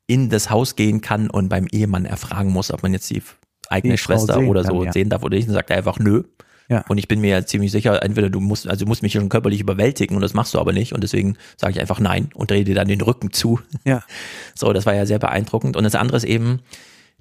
in 0.07 0.29
das 0.29 0.49
Haus 0.49 0.75
gehen 0.75 1.01
kann 1.01 1.29
und 1.29 1.49
beim 1.49 1.67
Ehemann 1.71 2.05
erfragen 2.05 2.51
muss, 2.51 2.71
ob 2.71 2.83
man 2.83 2.93
jetzt 2.93 3.09
die 3.09 3.21
eigene 3.69 3.93
Die 3.93 3.97
Schwester 3.97 4.39
oder 4.39 4.63
kann, 4.63 4.75
so 4.75 4.83
ja. 4.83 4.91
sehen 4.91 5.09
darf 5.09 5.23
oder 5.23 5.37
nicht. 5.37 5.47
Dann 5.47 5.55
sagt 5.55 5.69
er 5.69 5.77
einfach 5.77 5.99
nö. 5.99 6.23
Ja. 6.69 6.83
Und 6.87 6.97
ich 6.97 7.07
bin 7.07 7.21
mir 7.21 7.29
ja 7.29 7.45
ziemlich 7.45 7.71
sicher, 7.71 8.01
entweder 8.03 8.29
du 8.29 8.39
musst, 8.39 8.67
also 8.67 8.85
du 8.85 8.89
musst 8.89 9.03
mich 9.03 9.13
schon 9.13 9.29
körperlich 9.29 9.61
überwältigen 9.61 10.15
und 10.15 10.21
das 10.21 10.33
machst 10.33 10.53
du 10.53 10.59
aber 10.59 10.71
nicht. 10.71 10.93
Und 10.93 11.03
deswegen 11.03 11.37
sage 11.57 11.73
ich 11.73 11.79
einfach 11.79 11.99
nein 11.99 12.29
und 12.33 12.51
drehe 12.51 12.63
dir 12.63 12.75
dann 12.75 12.87
den 12.87 13.01
Rücken 13.01 13.31
zu. 13.31 13.59
Ja. 13.85 14.03
So, 14.55 14.71
das 14.71 14.85
war 14.85 14.93
ja 14.93 15.05
sehr 15.05 15.19
beeindruckend. 15.19 15.75
Und 15.75 15.83
das 15.83 15.95
andere 15.95 16.17
ist 16.17 16.23
eben, 16.23 16.59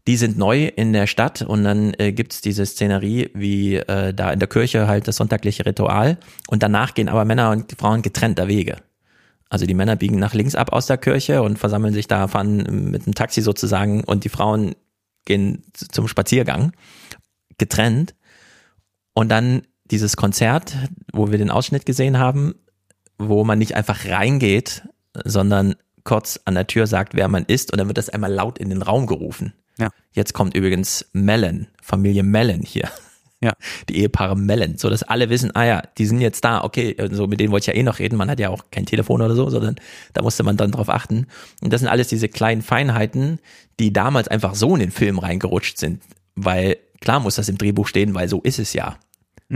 die 0.07 0.17
sind 0.17 0.37
neu 0.37 0.67
in 0.67 0.93
der 0.93 1.07
Stadt 1.07 1.43
und 1.43 1.65
dann 1.65 1.95
äh, 1.99 2.13
gibt's 2.13 2.41
diese 2.41 2.67
Szenerie 2.67 3.31
wie 3.35 3.77
äh, 3.77 4.13
da 4.13 4.33
in 4.33 4.39
der 4.39 4.49
Kirche 4.49 4.87
halt 4.87 5.09
das 5.09 5.17
sonntagliche 5.17 5.65
Ritual 5.65 6.19
und 6.49 6.63
danach 6.63 6.95
gehen 6.95 7.09
aber 7.09 7.25
Männer 7.25 7.51
und 7.51 7.73
Frauen 7.79 8.03
getrennter 8.03 8.49
Wege. 8.49 8.77
Also 9.53 9.67
die 9.67 9.75
Männer 9.75 9.97
biegen 9.97 10.19
nach 10.19 10.33
links 10.33 10.55
ab 10.55 10.73
aus 10.73 10.87
der 10.87 10.97
Kirche 10.97 11.43
und 11.43 11.59
versammeln 11.59 11.93
sich 11.93 12.09
da, 12.09 12.27
fahren 12.27 12.91
mit 12.91 13.05
dem 13.05 13.15
Taxi 13.15 13.43
sozusagen 13.43 14.03
und 14.03 14.25
die 14.25 14.31
Frauen 14.31 14.75
gehen 15.27 15.63
zum 15.75 16.09
Spaziergang 16.09 16.73
getrennt. 17.59 18.15
Und 19.13 19.29
dann 19.29 19.67
dieses 19.85 20.17
Konzert, 20.17 20.75
wo 21.13 21.31
wir 21.31 21.37
den 21.37 21.51
Ausschnitt 21.51 21.85
gesehen 21.85 22.19
haben, 22.19 22.55
wo 23.19 23.45
man 23.45 23.59
nicht 23.59 23.77
einfach 23.77 24.07
reingeht, 24.07 24.89
sondern 25.23 25.75
kurz 26.03 26.41
an 26.47 26.55
der 26.55 26.67
Tür 26.67 26.87
sagt, 26.87 27.15
wer 27.15 27.29
man 27.29 27.45
ist 27.45 27.73
und 27.73 27.79
dann 27.79 27.89
wird 27.89 27.99
das 27.99 28.09
einmal 28.09 28.33
laut 28.33 28.57
in 28.57 28.71
den 28.71 28.81
Raum 28.81 29.07
gerufen. 29.07 29.53
Ja. 29.77 29.91
Jetzt 30.13 30.33
kommt 30.33 30.57
übrigens 30.57 31.11
Mellon, 31.13 31.67
Familie 31.83 32.23
Mellon 32.23 32.63
hier. 32.63 32.89
Ja. 33.43 33.53
Die 33.89 33.99
Ehepaare 33.99 34.37
Mellon, 34.37 34.79
so 34.79 34.89
dass 34.89 35.03
alle 35.03 35.29
wissen, 35.29 35.55
ah 35.57 35.65
ja, 35.65 35.83
die 35.99 36.07
sind 36.07 36.21
jetzt 36.21 36.45
da, 36.45 36.63
okay, 36.63 36.97
so 37.11 37.27
mit 37.27 37.41
denen 37.41 37.51
wollte 37.51 37.65
ich 37.65 37.75
ja 37.75 37.81
eh 37.81 37.83
noch 37.83 37.99
reden, 37.99 38.17
man 38.17 38.31
hat 38.31 38.39
ja 38.39 38.51
auch 38.51 38.67
kein 38.71 38.87
Telefon 38.87 39.21
oder 39.21 39.35
so, 39.35 39.51
sondern 39.51 39.77
da 40.13 40.23
musste 40.23 40.45
man 40.45 40.57
dann 40.57 40.71
drauf 40.71 40.89
achten. 40.89 41.27
Und 41.61 41.73
das 41.73 41.81
sind 41.81 41.89
alles 41.89 42.09
diese 42.09 42.29
kleinen 42.29 42.63
Feinheiten, 42.63 43.41
die 43.81 43.93
damals 43.93 44.29
einfach 44.29 44.55
so 44.55 44.75
in 44.75 44.81
den 44.81 44.91
Film 44.93 45.19
reingerutscht 45.19 45.79
sind, 45.79 46.03
weil 46.37 46.77
klar 47.01 47.19
muss 47.19 47.35
das 47.35 47.49
im 47.49 47.59
Drehbuch 47.59 47.89
stehen, 47.89 48.15
weil 48.15 48.29
so 48.29 48.41
ist 48.43 48.61
es 48.61 48.73
ja. 48.73 48.97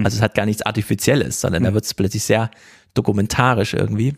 Also 0.04 0.16
es 0.16 0.22
hat 0.22 0.34
gar 0.34 0.44
nichts 0.44 0.62
Artifizielles, 0.62 1.40
sondern 1.40 1.64
da 1.64 1.72
wird 1.72 1.84
es 1.84 1.94
plötzlich 1.94 2.22
sehr 2.22 2.50
dokumentarisch 2.92 3.72
irgendwie. 3.72 4.14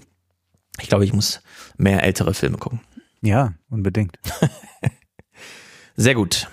Ich 0.80 0.88
glaube, 0.88 1.04
ich 1.04 1.12
muss 1.12 1.40
mehr 1.76 2.02
ältere 2.02 2.34
Filme 2.34 2.58
gucken. 2.58 2.80
Ja, 3.20 3.54
unbedingt. 3.68 4.18
Sehr 5.96 6.14
gut. 6.14 6.48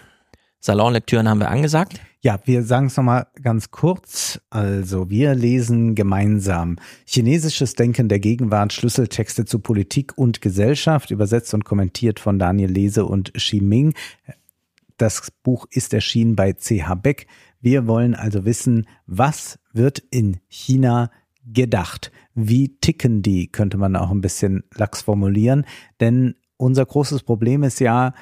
Salonlektüren 0.59 1.29
haben 1.29 1.39
wir 1.39 1.49
angesagt. 1.49 1.99
Ja, 2.25 2.39
wir 2.45 2.63
sagen 2.63 2.87
es 2.87 2.97
nochmal 2.97 3.27
ganz 3.43 3.69
kurz. 3.69 4.41
Also, 4.49 5.11
wir 5.11 5.35
lesen 5.35 5.93
gemeinsam 5.93 6.77
Chinesisches 7.05 7.75
Denken 7.75 8.09
der 8.09 8.17
Gegenwart, 8.17 8.73
Schlüsseltexte 8.73 9.45
zu 9.45 9.59
Politik 9.59 10.17
und 10.17 10.41
Gesellschaft, 10.41 11.11
übersetzt 11.11 11.53
und 11.53 11.65
kommentiert 11.65 12.19
von 12.19 12.39
Daniel 12.39 12.71
Lese 12.71 13.05
und 13.05 13.35
Xi 13.35 13.61
Ming. 13.61 13.93
Das 14.97 15.29
Buch 15.43 15.67
ist 15.69 15.93
erschienen 15.93 16.35
bei 16.35 16.53
CH 16.53 16.95
Beck. 16.95 17.27
Wir 17.61 17.85
wollen 17.85 18.15
also 18.15 18.43
wissen, 18.43 18.87
was 19.05 19.59
wird 19.71 19.99
in 20.09 20.39
China 20.47 21.11
gedacht? 21.45 22.11
Wie 22.33 22.75
ticken 22.79 23.21
die, 23.21 23.51
könnte 23.51 23.77
man 23.77 23.95
auch 23.95 24.09
ein 24.09 24.21
bisschen 24.21 24.63
lax 24.73 25.03
formulieren. 25.03 25.63
Denn 25.99 26.33
unser 26.57 26.87
großes 26.87 27.21
Problem 27.21 27.61
ist 27.61 27.79
ja, 27.79 28.15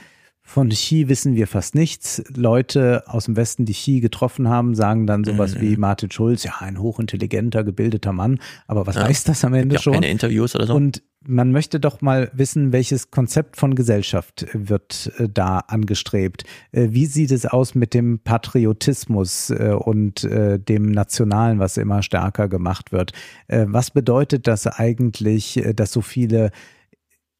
von 0.45 0.69
Xi 0.69 1.08
wissen 1.08 1.35
wir 1.35 1.47
fast 1.47 1.74
nichts. 1.74 2.22
Leute 2.35 3.03
aus 3.08 3.26
dem 3.26 3.38
Westen, 3.38 3.63
die 3.65 3.74
Xi 3.74 4.01
getroffen 4.01 4.49
haben, 4.49 4.76
sagen 4.76 5.08
dann 5.08 5.24
sowas 5.24 5.56
Mhm. 5.56 5.61
wie 5.61 5.77
Martin 5.77 6.11
Schulz, 6.11 6.43
ja, 6.43 6.56
ein 6.59 6.79
hochintelligenter, 6.79 7.63
gebildeter 7.63 8.11
Mann. 8.11 8.40
Aber 8.67 8.85
was 8.85 8.95
Ja. 8.97 9.03
heißt 9.06 9.29
das 9.29 9.45
am 9.45 9.53
Ende 9.53 9.76
ja 9.76 9.81
schon? 9.81 9.93
keine 9.93 10.09
Interviews 10.09 10.53
oder 10.56 10.67
so. 10.67 10.76
Und 10.76 11.01
man 11.26 11.53
möchte 11.53 11.79
doch 11.79 12.01
mal 12.01 12.29
wissen, 12.33 12.74
welches 12.74 13.09
Konzept 13.09 13.56
von 13.56 13.74
Gesellschaft 13.76 14.45
wird 14.51 15.13
äh, 15.17 15.29
da 15.33 15.59
angestrebt. 15.59 16.43
Äh, 16.74 16.90
Wie 16.92 17.06
sieht 17.06 17.31
es 17.31 17.45
aus 17.45 17.74
mit 17.74 17.93
dem 17.93 18.19
Patriotismus 18.19 19.49
äh, 19.49 19.72
und 19.74 20.24
dem 20.29 20.92
Nationalen, 20.92 21.59
was 21.59 21.77
immer 21.77 22.01
stärker 22.03 22.47
gemacht 22.49 22.92
wird? 22.92 23.11
Was 23.47 23.92
bedeutet 23.92 24.47
das 24.47 24.67
eigentlich, 24.67 25.63
dass 25.76 25.92
so 25.92 26.01
viele 26.01 26.51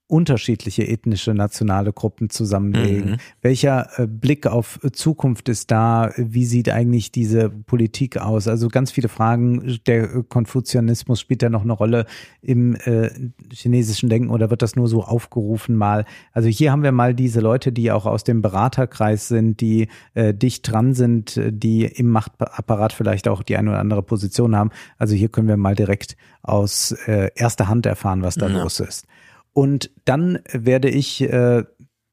unterschiedliche 0.08 0.88
ethnische, 0.88 1.34
nationale 1.34 1.94
Gruppen 1.94 2.30
zusammenlegen? 2.30 3.12
Mhm. 3.12 3.18
Welcher 3.42 3.88
äh, 3.98 4.06
Blick 4.08 4.46
auf 4.48 4.80
Zukunft 4.92 5.50
ist 5.50 5.72
da? 5.72 6.12
Wie 6.18 6.46
sieht 6.46 6.70
eigentlich 6.70 7.12
diese 7.12 7.50
Politik 7.50 8.18
aus? 8.18 8.48
Also 8.48 8.68
ganz 8.68 8.92
viele 8.92 9.08
Fragen. 9.08 9.80
Der 9.88 10.04
äh, 10.04 10.24
Konfuzianismus 10.28 11.20
spielt 11.20 11.42
ja 11.42 11.50
noch 11.50 11.64
eine 11.64 11.74
Rolle 11.74 12.06
im 12.42 12.76
äh, 12.76 13.10
chinesischen 13.52 14.10
Denken 14.10 14.30
oder 14.30 14.50
wird 14.50 14.62
das 14.62 14.76
nur 14.76 14.88
so 14.88 15.04
aufgerufen 15.04 15.76
mal? 15.76 16.06
Also 16.32 16.50
hier 16.50 16.72
haben 16.72 16.84
wir 16.84 16.92
mal 16.92 17.14
diese 17.16 17.40
Leute, 17.40 17.72
die 17.72 17.92
auch 17.92 18.06
aus 18.06 18.24
dem 18.24 18.42
Beraterkreis 18.42 19.28
sind, 19.28 19.62
die 19.62 19.88
äh, 20.14 20.34
dicht 20.34 20.70
dran 20.72 20.94
sind, 20.94 21.40
die 21.44 21.86
im 21.86 22.10
Machtapparat 22.10 22.94
vielleicht 22.94 23.28
auch 23.28 23.42
die 23.42 23.58
eine 23.58 23.70
oder 23.72 23.80
andere 23.80 24.04
Position 24.04 24.56
haben. 24.56 24.70
Also 24.98 25.16
hier 25.16 25.30
können 25.30 25.48
wir 25.48 25.58
mal 25.58 25.76
direkt 25.76 26.18
aus 26.42 26.92
äh, 27.08 27.32
erster 27.36 27.68
Hand 27.68 27.86
erfahren, 27.86 28.22
was 28.22 28.36
da 28.36 28.48
Ja. 28.48 28.62
los 28.62 28.80
ist. 28.80 29.06
Und 29.54 29.92
dann 30.06 30.40
werde 30.52 30.90
ich, 30.90 31.22
äh, 31.22 31.64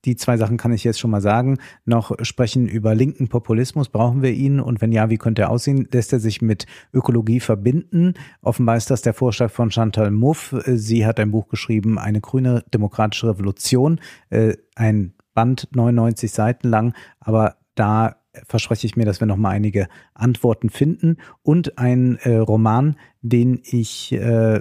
die 0.05 0.17
zwei 0.17 0.37
Sachen 0.37 0.56
kann 0.56 0.73
ich 0.73 0.85
jetzt 0.85 1.01
schon 1.01 1.10
mal 1.10 1.21
sagen, 1.21 1.58
noch 1.85 2.12
sprechen 2.23 2.69
über 2.69 2.94
linken 2.94 3.28
Populismus. 3.28 3.89
Brauchen 3.89 4.23
wir 4.23 4.33
ihn? 4.33 4.60
Und 4.60 4.81
wenn 4.81 4.92
ja, 4.92 5.10
wie 5.10 5.19
könnte 5.19 5.42
er 5.42 5.51
aussehen? 5.51 5.89
Lässt 5.90 6.12
er 6.12 6.21
sich 6.21 6.40
mit 6.40 6.67
Ökologie 6.92 7.40
verbinden? 7.40 8.15
Offenbar 8.40 8.76
ist 8.76 8.90
das 8.90 9.03
der 9.03 9.15
Vorschlag 9.15 9.51
von 9.51 9.71
Chantal 9.71 10.10
Mouffe. 10.10 10.67
Äh, 10.67 10.76
Sie 10.76 11.06
hat 11.06 11.21
ein 11.21 11.31
Buch 11.31 11.49
geschrieben, 11.49 11.99
eine 11.99 12.21
grüne 12.21 12.65
demokratische 12.73 13.28
Revolution. 13.28 14.01
Äh, 14.31 14.56
ein 14.74 15.15
Band 15.35 15.69
99 15.74 16.31
Seiten 16.31 16.69
lang, 16.69 16.94
aber 17.21 17.56
da 17.74 18.17
verspreche 18.47 18.87
ich 18.87 18.97
mir, 18.97 19.05
dass 19.05 19.21
wir 19.21 19.26
noch 19.26 19.37
mal 19.37 19.51
einige 19.51 19.89
Antworten 20.15 20.71
finden 20.71 21.17
und 21.42 21.78
ein 21.78 22.17
äh, 22.23 22.37
Roman, 22.37 22.97
den 23.23 23.60
ich 23.65 24.12
äh, 24.12 24.60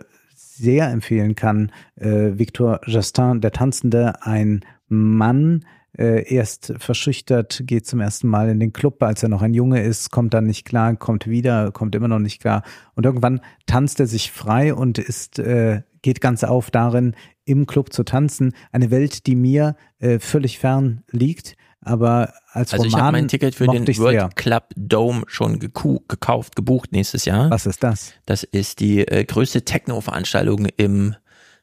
sehr 0.59 0.90
empfehlen 0.90 1.35
kann, 1.35 1.72
äh, 1.95 2.38
Victor 2.38 2.81
Justin, 2.85 3.42
der 3.42 3.51
Tanzende, 3.51 4.22
ein 4.24 4.61
Mann, 4.88 5.65
äh, 5.97 6.33
erst 6.33 6.74
verschüchtert, 6.77 7.63
geht 7.65 7.88
zum 7.88 7.99
ersten 7.99 8.27
Mal 8.27 8.49
in 8.49 8.59
den 8.59 8.74
Club, 8.74 9.01
als 9.01 9.24
er 9.24 9.29
noch 9.29 9.42
ein 9.42 9.53
Junge 9.53 9.81
ist, 9.81 10.11
kommt 10.11 10.33
dann 10.33 10.45
nicht 10.45 10.65
klar, 10.65 10.95
kommt 10.95 11.27
wieder, 11.27 11.72
kommt 11.72 11.95
immer 11.95 12.08
noch 12.08 12.19
nicht 12.19 12.42
klar. 12.42 12.63
Und 12.95 13.06
irgendwann 13.06 13.42
tanzt 13.65 13.99
er 13.99 14.08
sich 14.08 14.31
frei 14.31 14.74
und 14.74 14.97
ist, 14.97 15.40
äh, 15.40 15.81
geht 16.01 16.22
ganz 16.22 16.43
auf 16.43 16.72
darin, 16.72 17.15
im 17.45 17.65
Club 17.65 17.92
zu 17.92 18.03
tanzen. 18.03 18.53
Eine 18.72 18.92
Welt, 18.92 19.25
die 19.25 19.35
mir 19.35 19.75
äh, 19.99 20.19
völlig 20.19 20.59
fern 20.59 21.03
liegt. 21.11 21.56
Aber 21.81 22.33
als 22.51 22.74
also 22.74 22.83
Roman 22.83 22.88
ich 22.88 23.03
habe 23.03 23.12
mein 23.13 23.28
Ticket 23.28 23.56
für 23.56 23.67
den 23.67 23.88
World 23.88 24.19
sehr. 24.19 24.29
Club 24.35 24.65
Dome 24.76 25.24
schon 25.28 25.60
gekauft, 25.60 26.56
gebucht 26.56 26.92
nächstes 26.92 27.26
Jahr. 27.26 27.49
Was 27.49 27.65
ist 27.65 27.83
das? 27.83 28.13
Das 28.26 28.44
ist 28.44 28.79
die 28.79 29.08
äh, 29.08 29.24
größte 29.24 29.63
Techno-Veranstaltung 29.63 30.65
im 30.78 31.15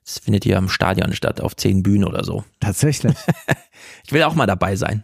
das 0.07 0.21
findet 0.21 0.45
hier 0.45 0.57
am 0.57 0.69
Stadion 0.69 1.13
statt, 1.15 1.41
auf 1.41 1.57
zehn 1.57 1.83
Bühnen 1.83 2.05
oder 2.05 2.23
so. 2.23 2.45
Tatsächlich. 2.61 3.17
ich 4.05 4.13
will 4.13 4.23
auch 4.23 4.37
mal 4.37 4.47
dabei 4.47 4.77
sein. 4.77 5.03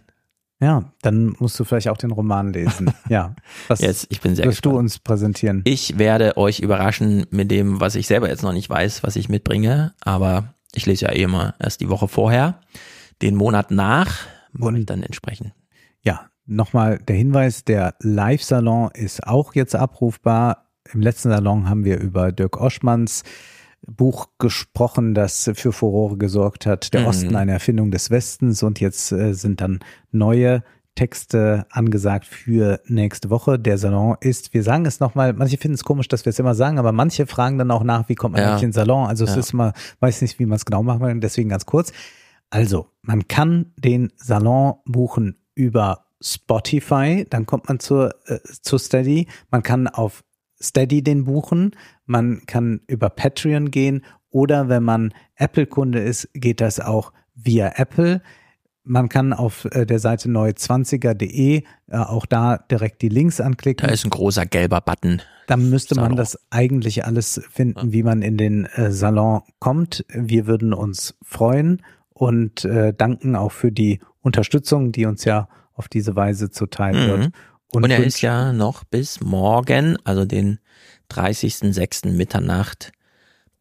Ja, 0.61 0.93
dann 1.03 1.35
musst 1.41 1.59
du 1.59 1.65
vielleicht 1.65 1.89
auch 1.89 1.97
den 1.97 2.13
Roman 2.13 2.53
lesen. 2.53 2.93
Ja. 3.09 3.35
Was 3.67 3.81
jetzt, 3.81 4.07
ich 4.11 4.21
bin 4.21 4.37
sehr 4.37 4.45
wirst 4.45 4.59
gespannt. 4.59 4.75
du 4.75 4.79
uns 4.79 5.01
präsentieren? 5.01 5.63
Ich 5.65 5.99
werde 5.99 6.37
euch 6.37 6.61
überraschen 6.61 7.27
mit 7.31 7.51
dem, 7.51 7.81
was 7.81 7.97
ich 7.97 8.07
selber 8.07 8.29
jetzt 8.29 8.45
noch 8.45 8.53
nicht 8.53 8.71
weiß, 8.71 9.03
was 9.03 9.17
ich 9.17 9.29
mitbringe. 9.29 9.93
Aber 10.03 10.55
ich 10.73 10.87
lese 10.87 11.07
ja 11.07 11.13
eh 11.13 11.25
immer 11.25 11.57
erst 11.59 11.81
die 11.81 11.89
Woche 11.89 12.07
vorher. 12.07 12.61
Den 13.23 13.35
Monat 13.35 13.73
nach 13.73 14.21
und 14.59 14.87
dann 14.91 15.03
entsprechen. 15.03 15.53
Ja, 16.03 16.27
nochmal 16.47 16.99
der 16.99 17.17
Hinweis, 17.17 17.65
der 17.65 17.95
Live-Salon 18.01 18.91
ist 18.95 19.27
auch 19.27 19.55
jetzt 19.55 19.75
abrufbar. 19.75 20.69
Im 20.93 21.01
letzten 21.01 21.31
Salon 21.31 21.69
haben 21.69 21.85
wir 21.85 22.01
über 22.01 22.33
Dirk 22.33 22.61
Oschmanns 22.61 23.23
Buch 23.87 24.29
gesprochen, 24.39 25.13
das 25.15 25.51
für 25.55 25.73
Furore 25.73 26.17
gesorgt 26.17 26.67
hat. 26.67 26.93
Der 26.95 27.01
Mhm. 27.01 27.07
Osten, 27.07 27.37
eine 27.37 27.53
Erfindung 27.53 27.91
des 27.91 28.11
Westens. 28.11 28.63
Und 28.63 28.79
jetzt 28.81 29.11
äh, 29.13 29.33
sind 29.35 29.61
dann 29.61 29.81
neue 30.13 30.63
Texte 30.95 31.67
angesagt 31.71 32.27
für 32.27 32.81
nächste 32.87 33.31
Woche. 33.31 33.59
Der 33.59 33.79
Salon 33.79 34.17
ist, 34.21 34.53
wir 34.55 34.63
sagen 34.63 34.85
es 34.87 35.01
nochmal, 35.01 35.33
manche 35.33 35.57
finden 35.57 35.75
es 35.75 35.85
komisch, 35.85 36.07
dass 36.07 36.25
wir 36.27 36.31
es 36.31 36.39
immer 36.39 36.55
sagen, 36.55 36.79
aber 36.79 36.93
manche 36.93 37.27
fragen 37.27 37.59
dann 37.59 37.71
auch 37.71 37.83
nach, 37.83 38.09
wie 38.09 38.15
kommt 38.15 38.35
man 38.35 38.43
Ja. 38.43 38.55
in 38.57 38.61
den 38.61 38.73
Salon? 38.73 39.07
Also 39.09 39.25
es 39.25 39.31
Ja. 39.35 39.41
ist 39.41 39.53
mal, 39.55 39.73
weiß 40.01 40.21
nicht, 40.23 40.39
wie 40.39 40.47
man 40.47 40.57
es 40.57 40.65
genau 40.67 40.83
machen 40.83 41.01
will, 41.01 41.19
deswegen 41.21 41.49
ganz 41.49 41.65
kurz. 41.67 41.93
Also, 42.53 42.91
man 43.01 43.29
kann 43.29 43.73
den 43.79 44.13
Salon 44.17 44.75
buchen 44.85 45.39
über 45.55 46.05
Spotify, 46.21 47.27
dann 47.31 47.47
kommt 47.47 47.69
man 47.69 47.81
zur, 47.81 48.15
äh, 48.27 48.41
zu 48.43 48.77
Steady. 48.77 49.27
Man 49.51 49.63
kann 49.63 49.89
auf 49.89 50.23
Steady 50.61 51.03
den 51.03 51.25
buchen. 51.25 51.75
Man 52.05 52.43
kann 52.47 52.83
über 52.89 53.09
Patreon 53.09 53.71
gehen 53.71 54.05
oder 54.29 54.69
wenn 54.69 54.83
man 54.83 55.15
Apple-Kunde 55.37 56.01
ist, 56.01 56.29
geht 56.35 56.61
das 56.61 56.79
auch 56.79 57.15
via 57.35 57.73
Apple. 57.77 58.21
Man 58.85 59.09
kann 59.09 59.33
auf 59.33 59.65
äh, 59.65 59.87
der 59.87 59.99
Seite 59.99 60.29
neue20er.de 60.29 61.57
äh, 61.57 61.63
auch 61.97 62.27
da 62.27 62.59
direkt 62.59 63.01
die 63.01 63.09
Links 63.09 63.41
anklicken. 63.41 63.87
Da 63.87 63.95
ist 63.95 64.05
ein 64.05 64.11
großer 64.11 64.45
gelber 64.45 64.83
Button. 64.83 65.23
Dann 65.47 65.71
müsste 65.71 65.95
man 65.95 66.05
Salon. 66.05 66.17
das 66.19 66.39
eigentlich 66.51 67.07
alles 67.07 67.41
finden, 67.51 67.95
wie 67.95 68.03
man 68.03 68.21
in 68.21 68.37
den 68.37 68.67
äh, 68.67 68.93
Salon 68.93 69.41
kommt. 69.59 70.05
Wir 70.13 70.47
würden 70.47 70.75
uns 70.75 71.17
freuen 71.23 71.81
und 72.15 72.65
äh, 72.65 72.93
danken 72.95 73.37
auch 73.37 73.53
für 73.53 73.73
die 73.73 74.01
Unterstützung, 74.21 74.93
die 74.93 75.07
uns 75.07 75.25
ja 75.25 75.49
auf 75.75 75.89
diese 75.89 76.15
Weise 76.17 76.51
zuteil 76.51 76.95
Mhm. 76.95 77.09
wird. 77.09 77.33
Und, 77.73 77.85
er 77.85 77.91
wünschen- 77.99 78.05
ist 78.05 78.21
ja 78.21 78.53
noch 78.53 78.85
bis 78.85 79.21
morgen, 79.21 79.97
also 80.05 80.25
den 80.25 80.59
30.06. 81.09 82.11
Mitternacht, 82.13 82.93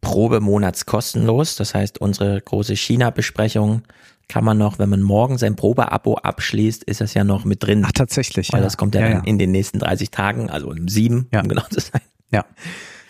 Probemonats 0.02 0.86
kostenlos. 0.86 1.56
Das 1.56 1.74
heißt, 1.76 2.00
unsere 2.02 2.42
große 2.42 2.76
China-Besprechung 2.76 3.84
kann 4.28 4.44
man 4.44 4.58
noch, 4.58 4.80
wenn 4.80 4.90
man 4.90 5.02
morgen 5.02 5.38
sein 5.38 5.56
Probeabo 5.56 6.16
abschließt, 6.16 6.84
ist 6.86 7.02
das 7.02 7.14
ja 7.14 7.24
noch 7.24 7.46
mit 7.46 7.64
drin. 7.64 7.84
Ach, 7.86 7.92
tatsächlich. 7.92 8.52
Weil 8.52 8.62
ja. 8.62 8.64
das 8.66 8.78
kommt 8.78 8.96
ja, 8.96 9.02
ja, 9.02 9.14
dann 9.16 9.24
in 9.26 9.38
den 9.38 9.52
nächsten 9.52 9.80
30 9.80 10.10
Tagen, 10.10 10.50
also 10.50 10.70
um 10.70 10.88
sieben, 10.88 11.28
um 11.34 11.48
genau 11.48 11.64
zu 11.70 11.80
sein. 11.82 12.02
Ja. 12.32 12.46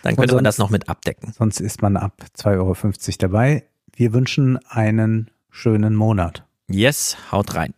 Dann 0.04 0.14
Und 0.14 0.18
könnte 0.18 0.34
man 0.36 0.44
sonst- 0.46 0.46
das 0.46 0.58
noch 0.58 0.70
mit 0.72 0.90
abdecken. 0.90 1.32
Sonst 1.38 1.60
ist 1.62 1.82
man 1.84 1.96
ab 1.96 2.14
2,50 2.36 2.58
Euro 2.58 2.76
dabei. 3.20 3.64
Wir 4.02 4.14
wünschen 4.14 4.58
einen 4.68 5.30
schönen 5.52 5.94
Monat. 5.94 6.44
Yes, 6.68 7.18
haut 7.32 7.54
rein. 7.54 7.76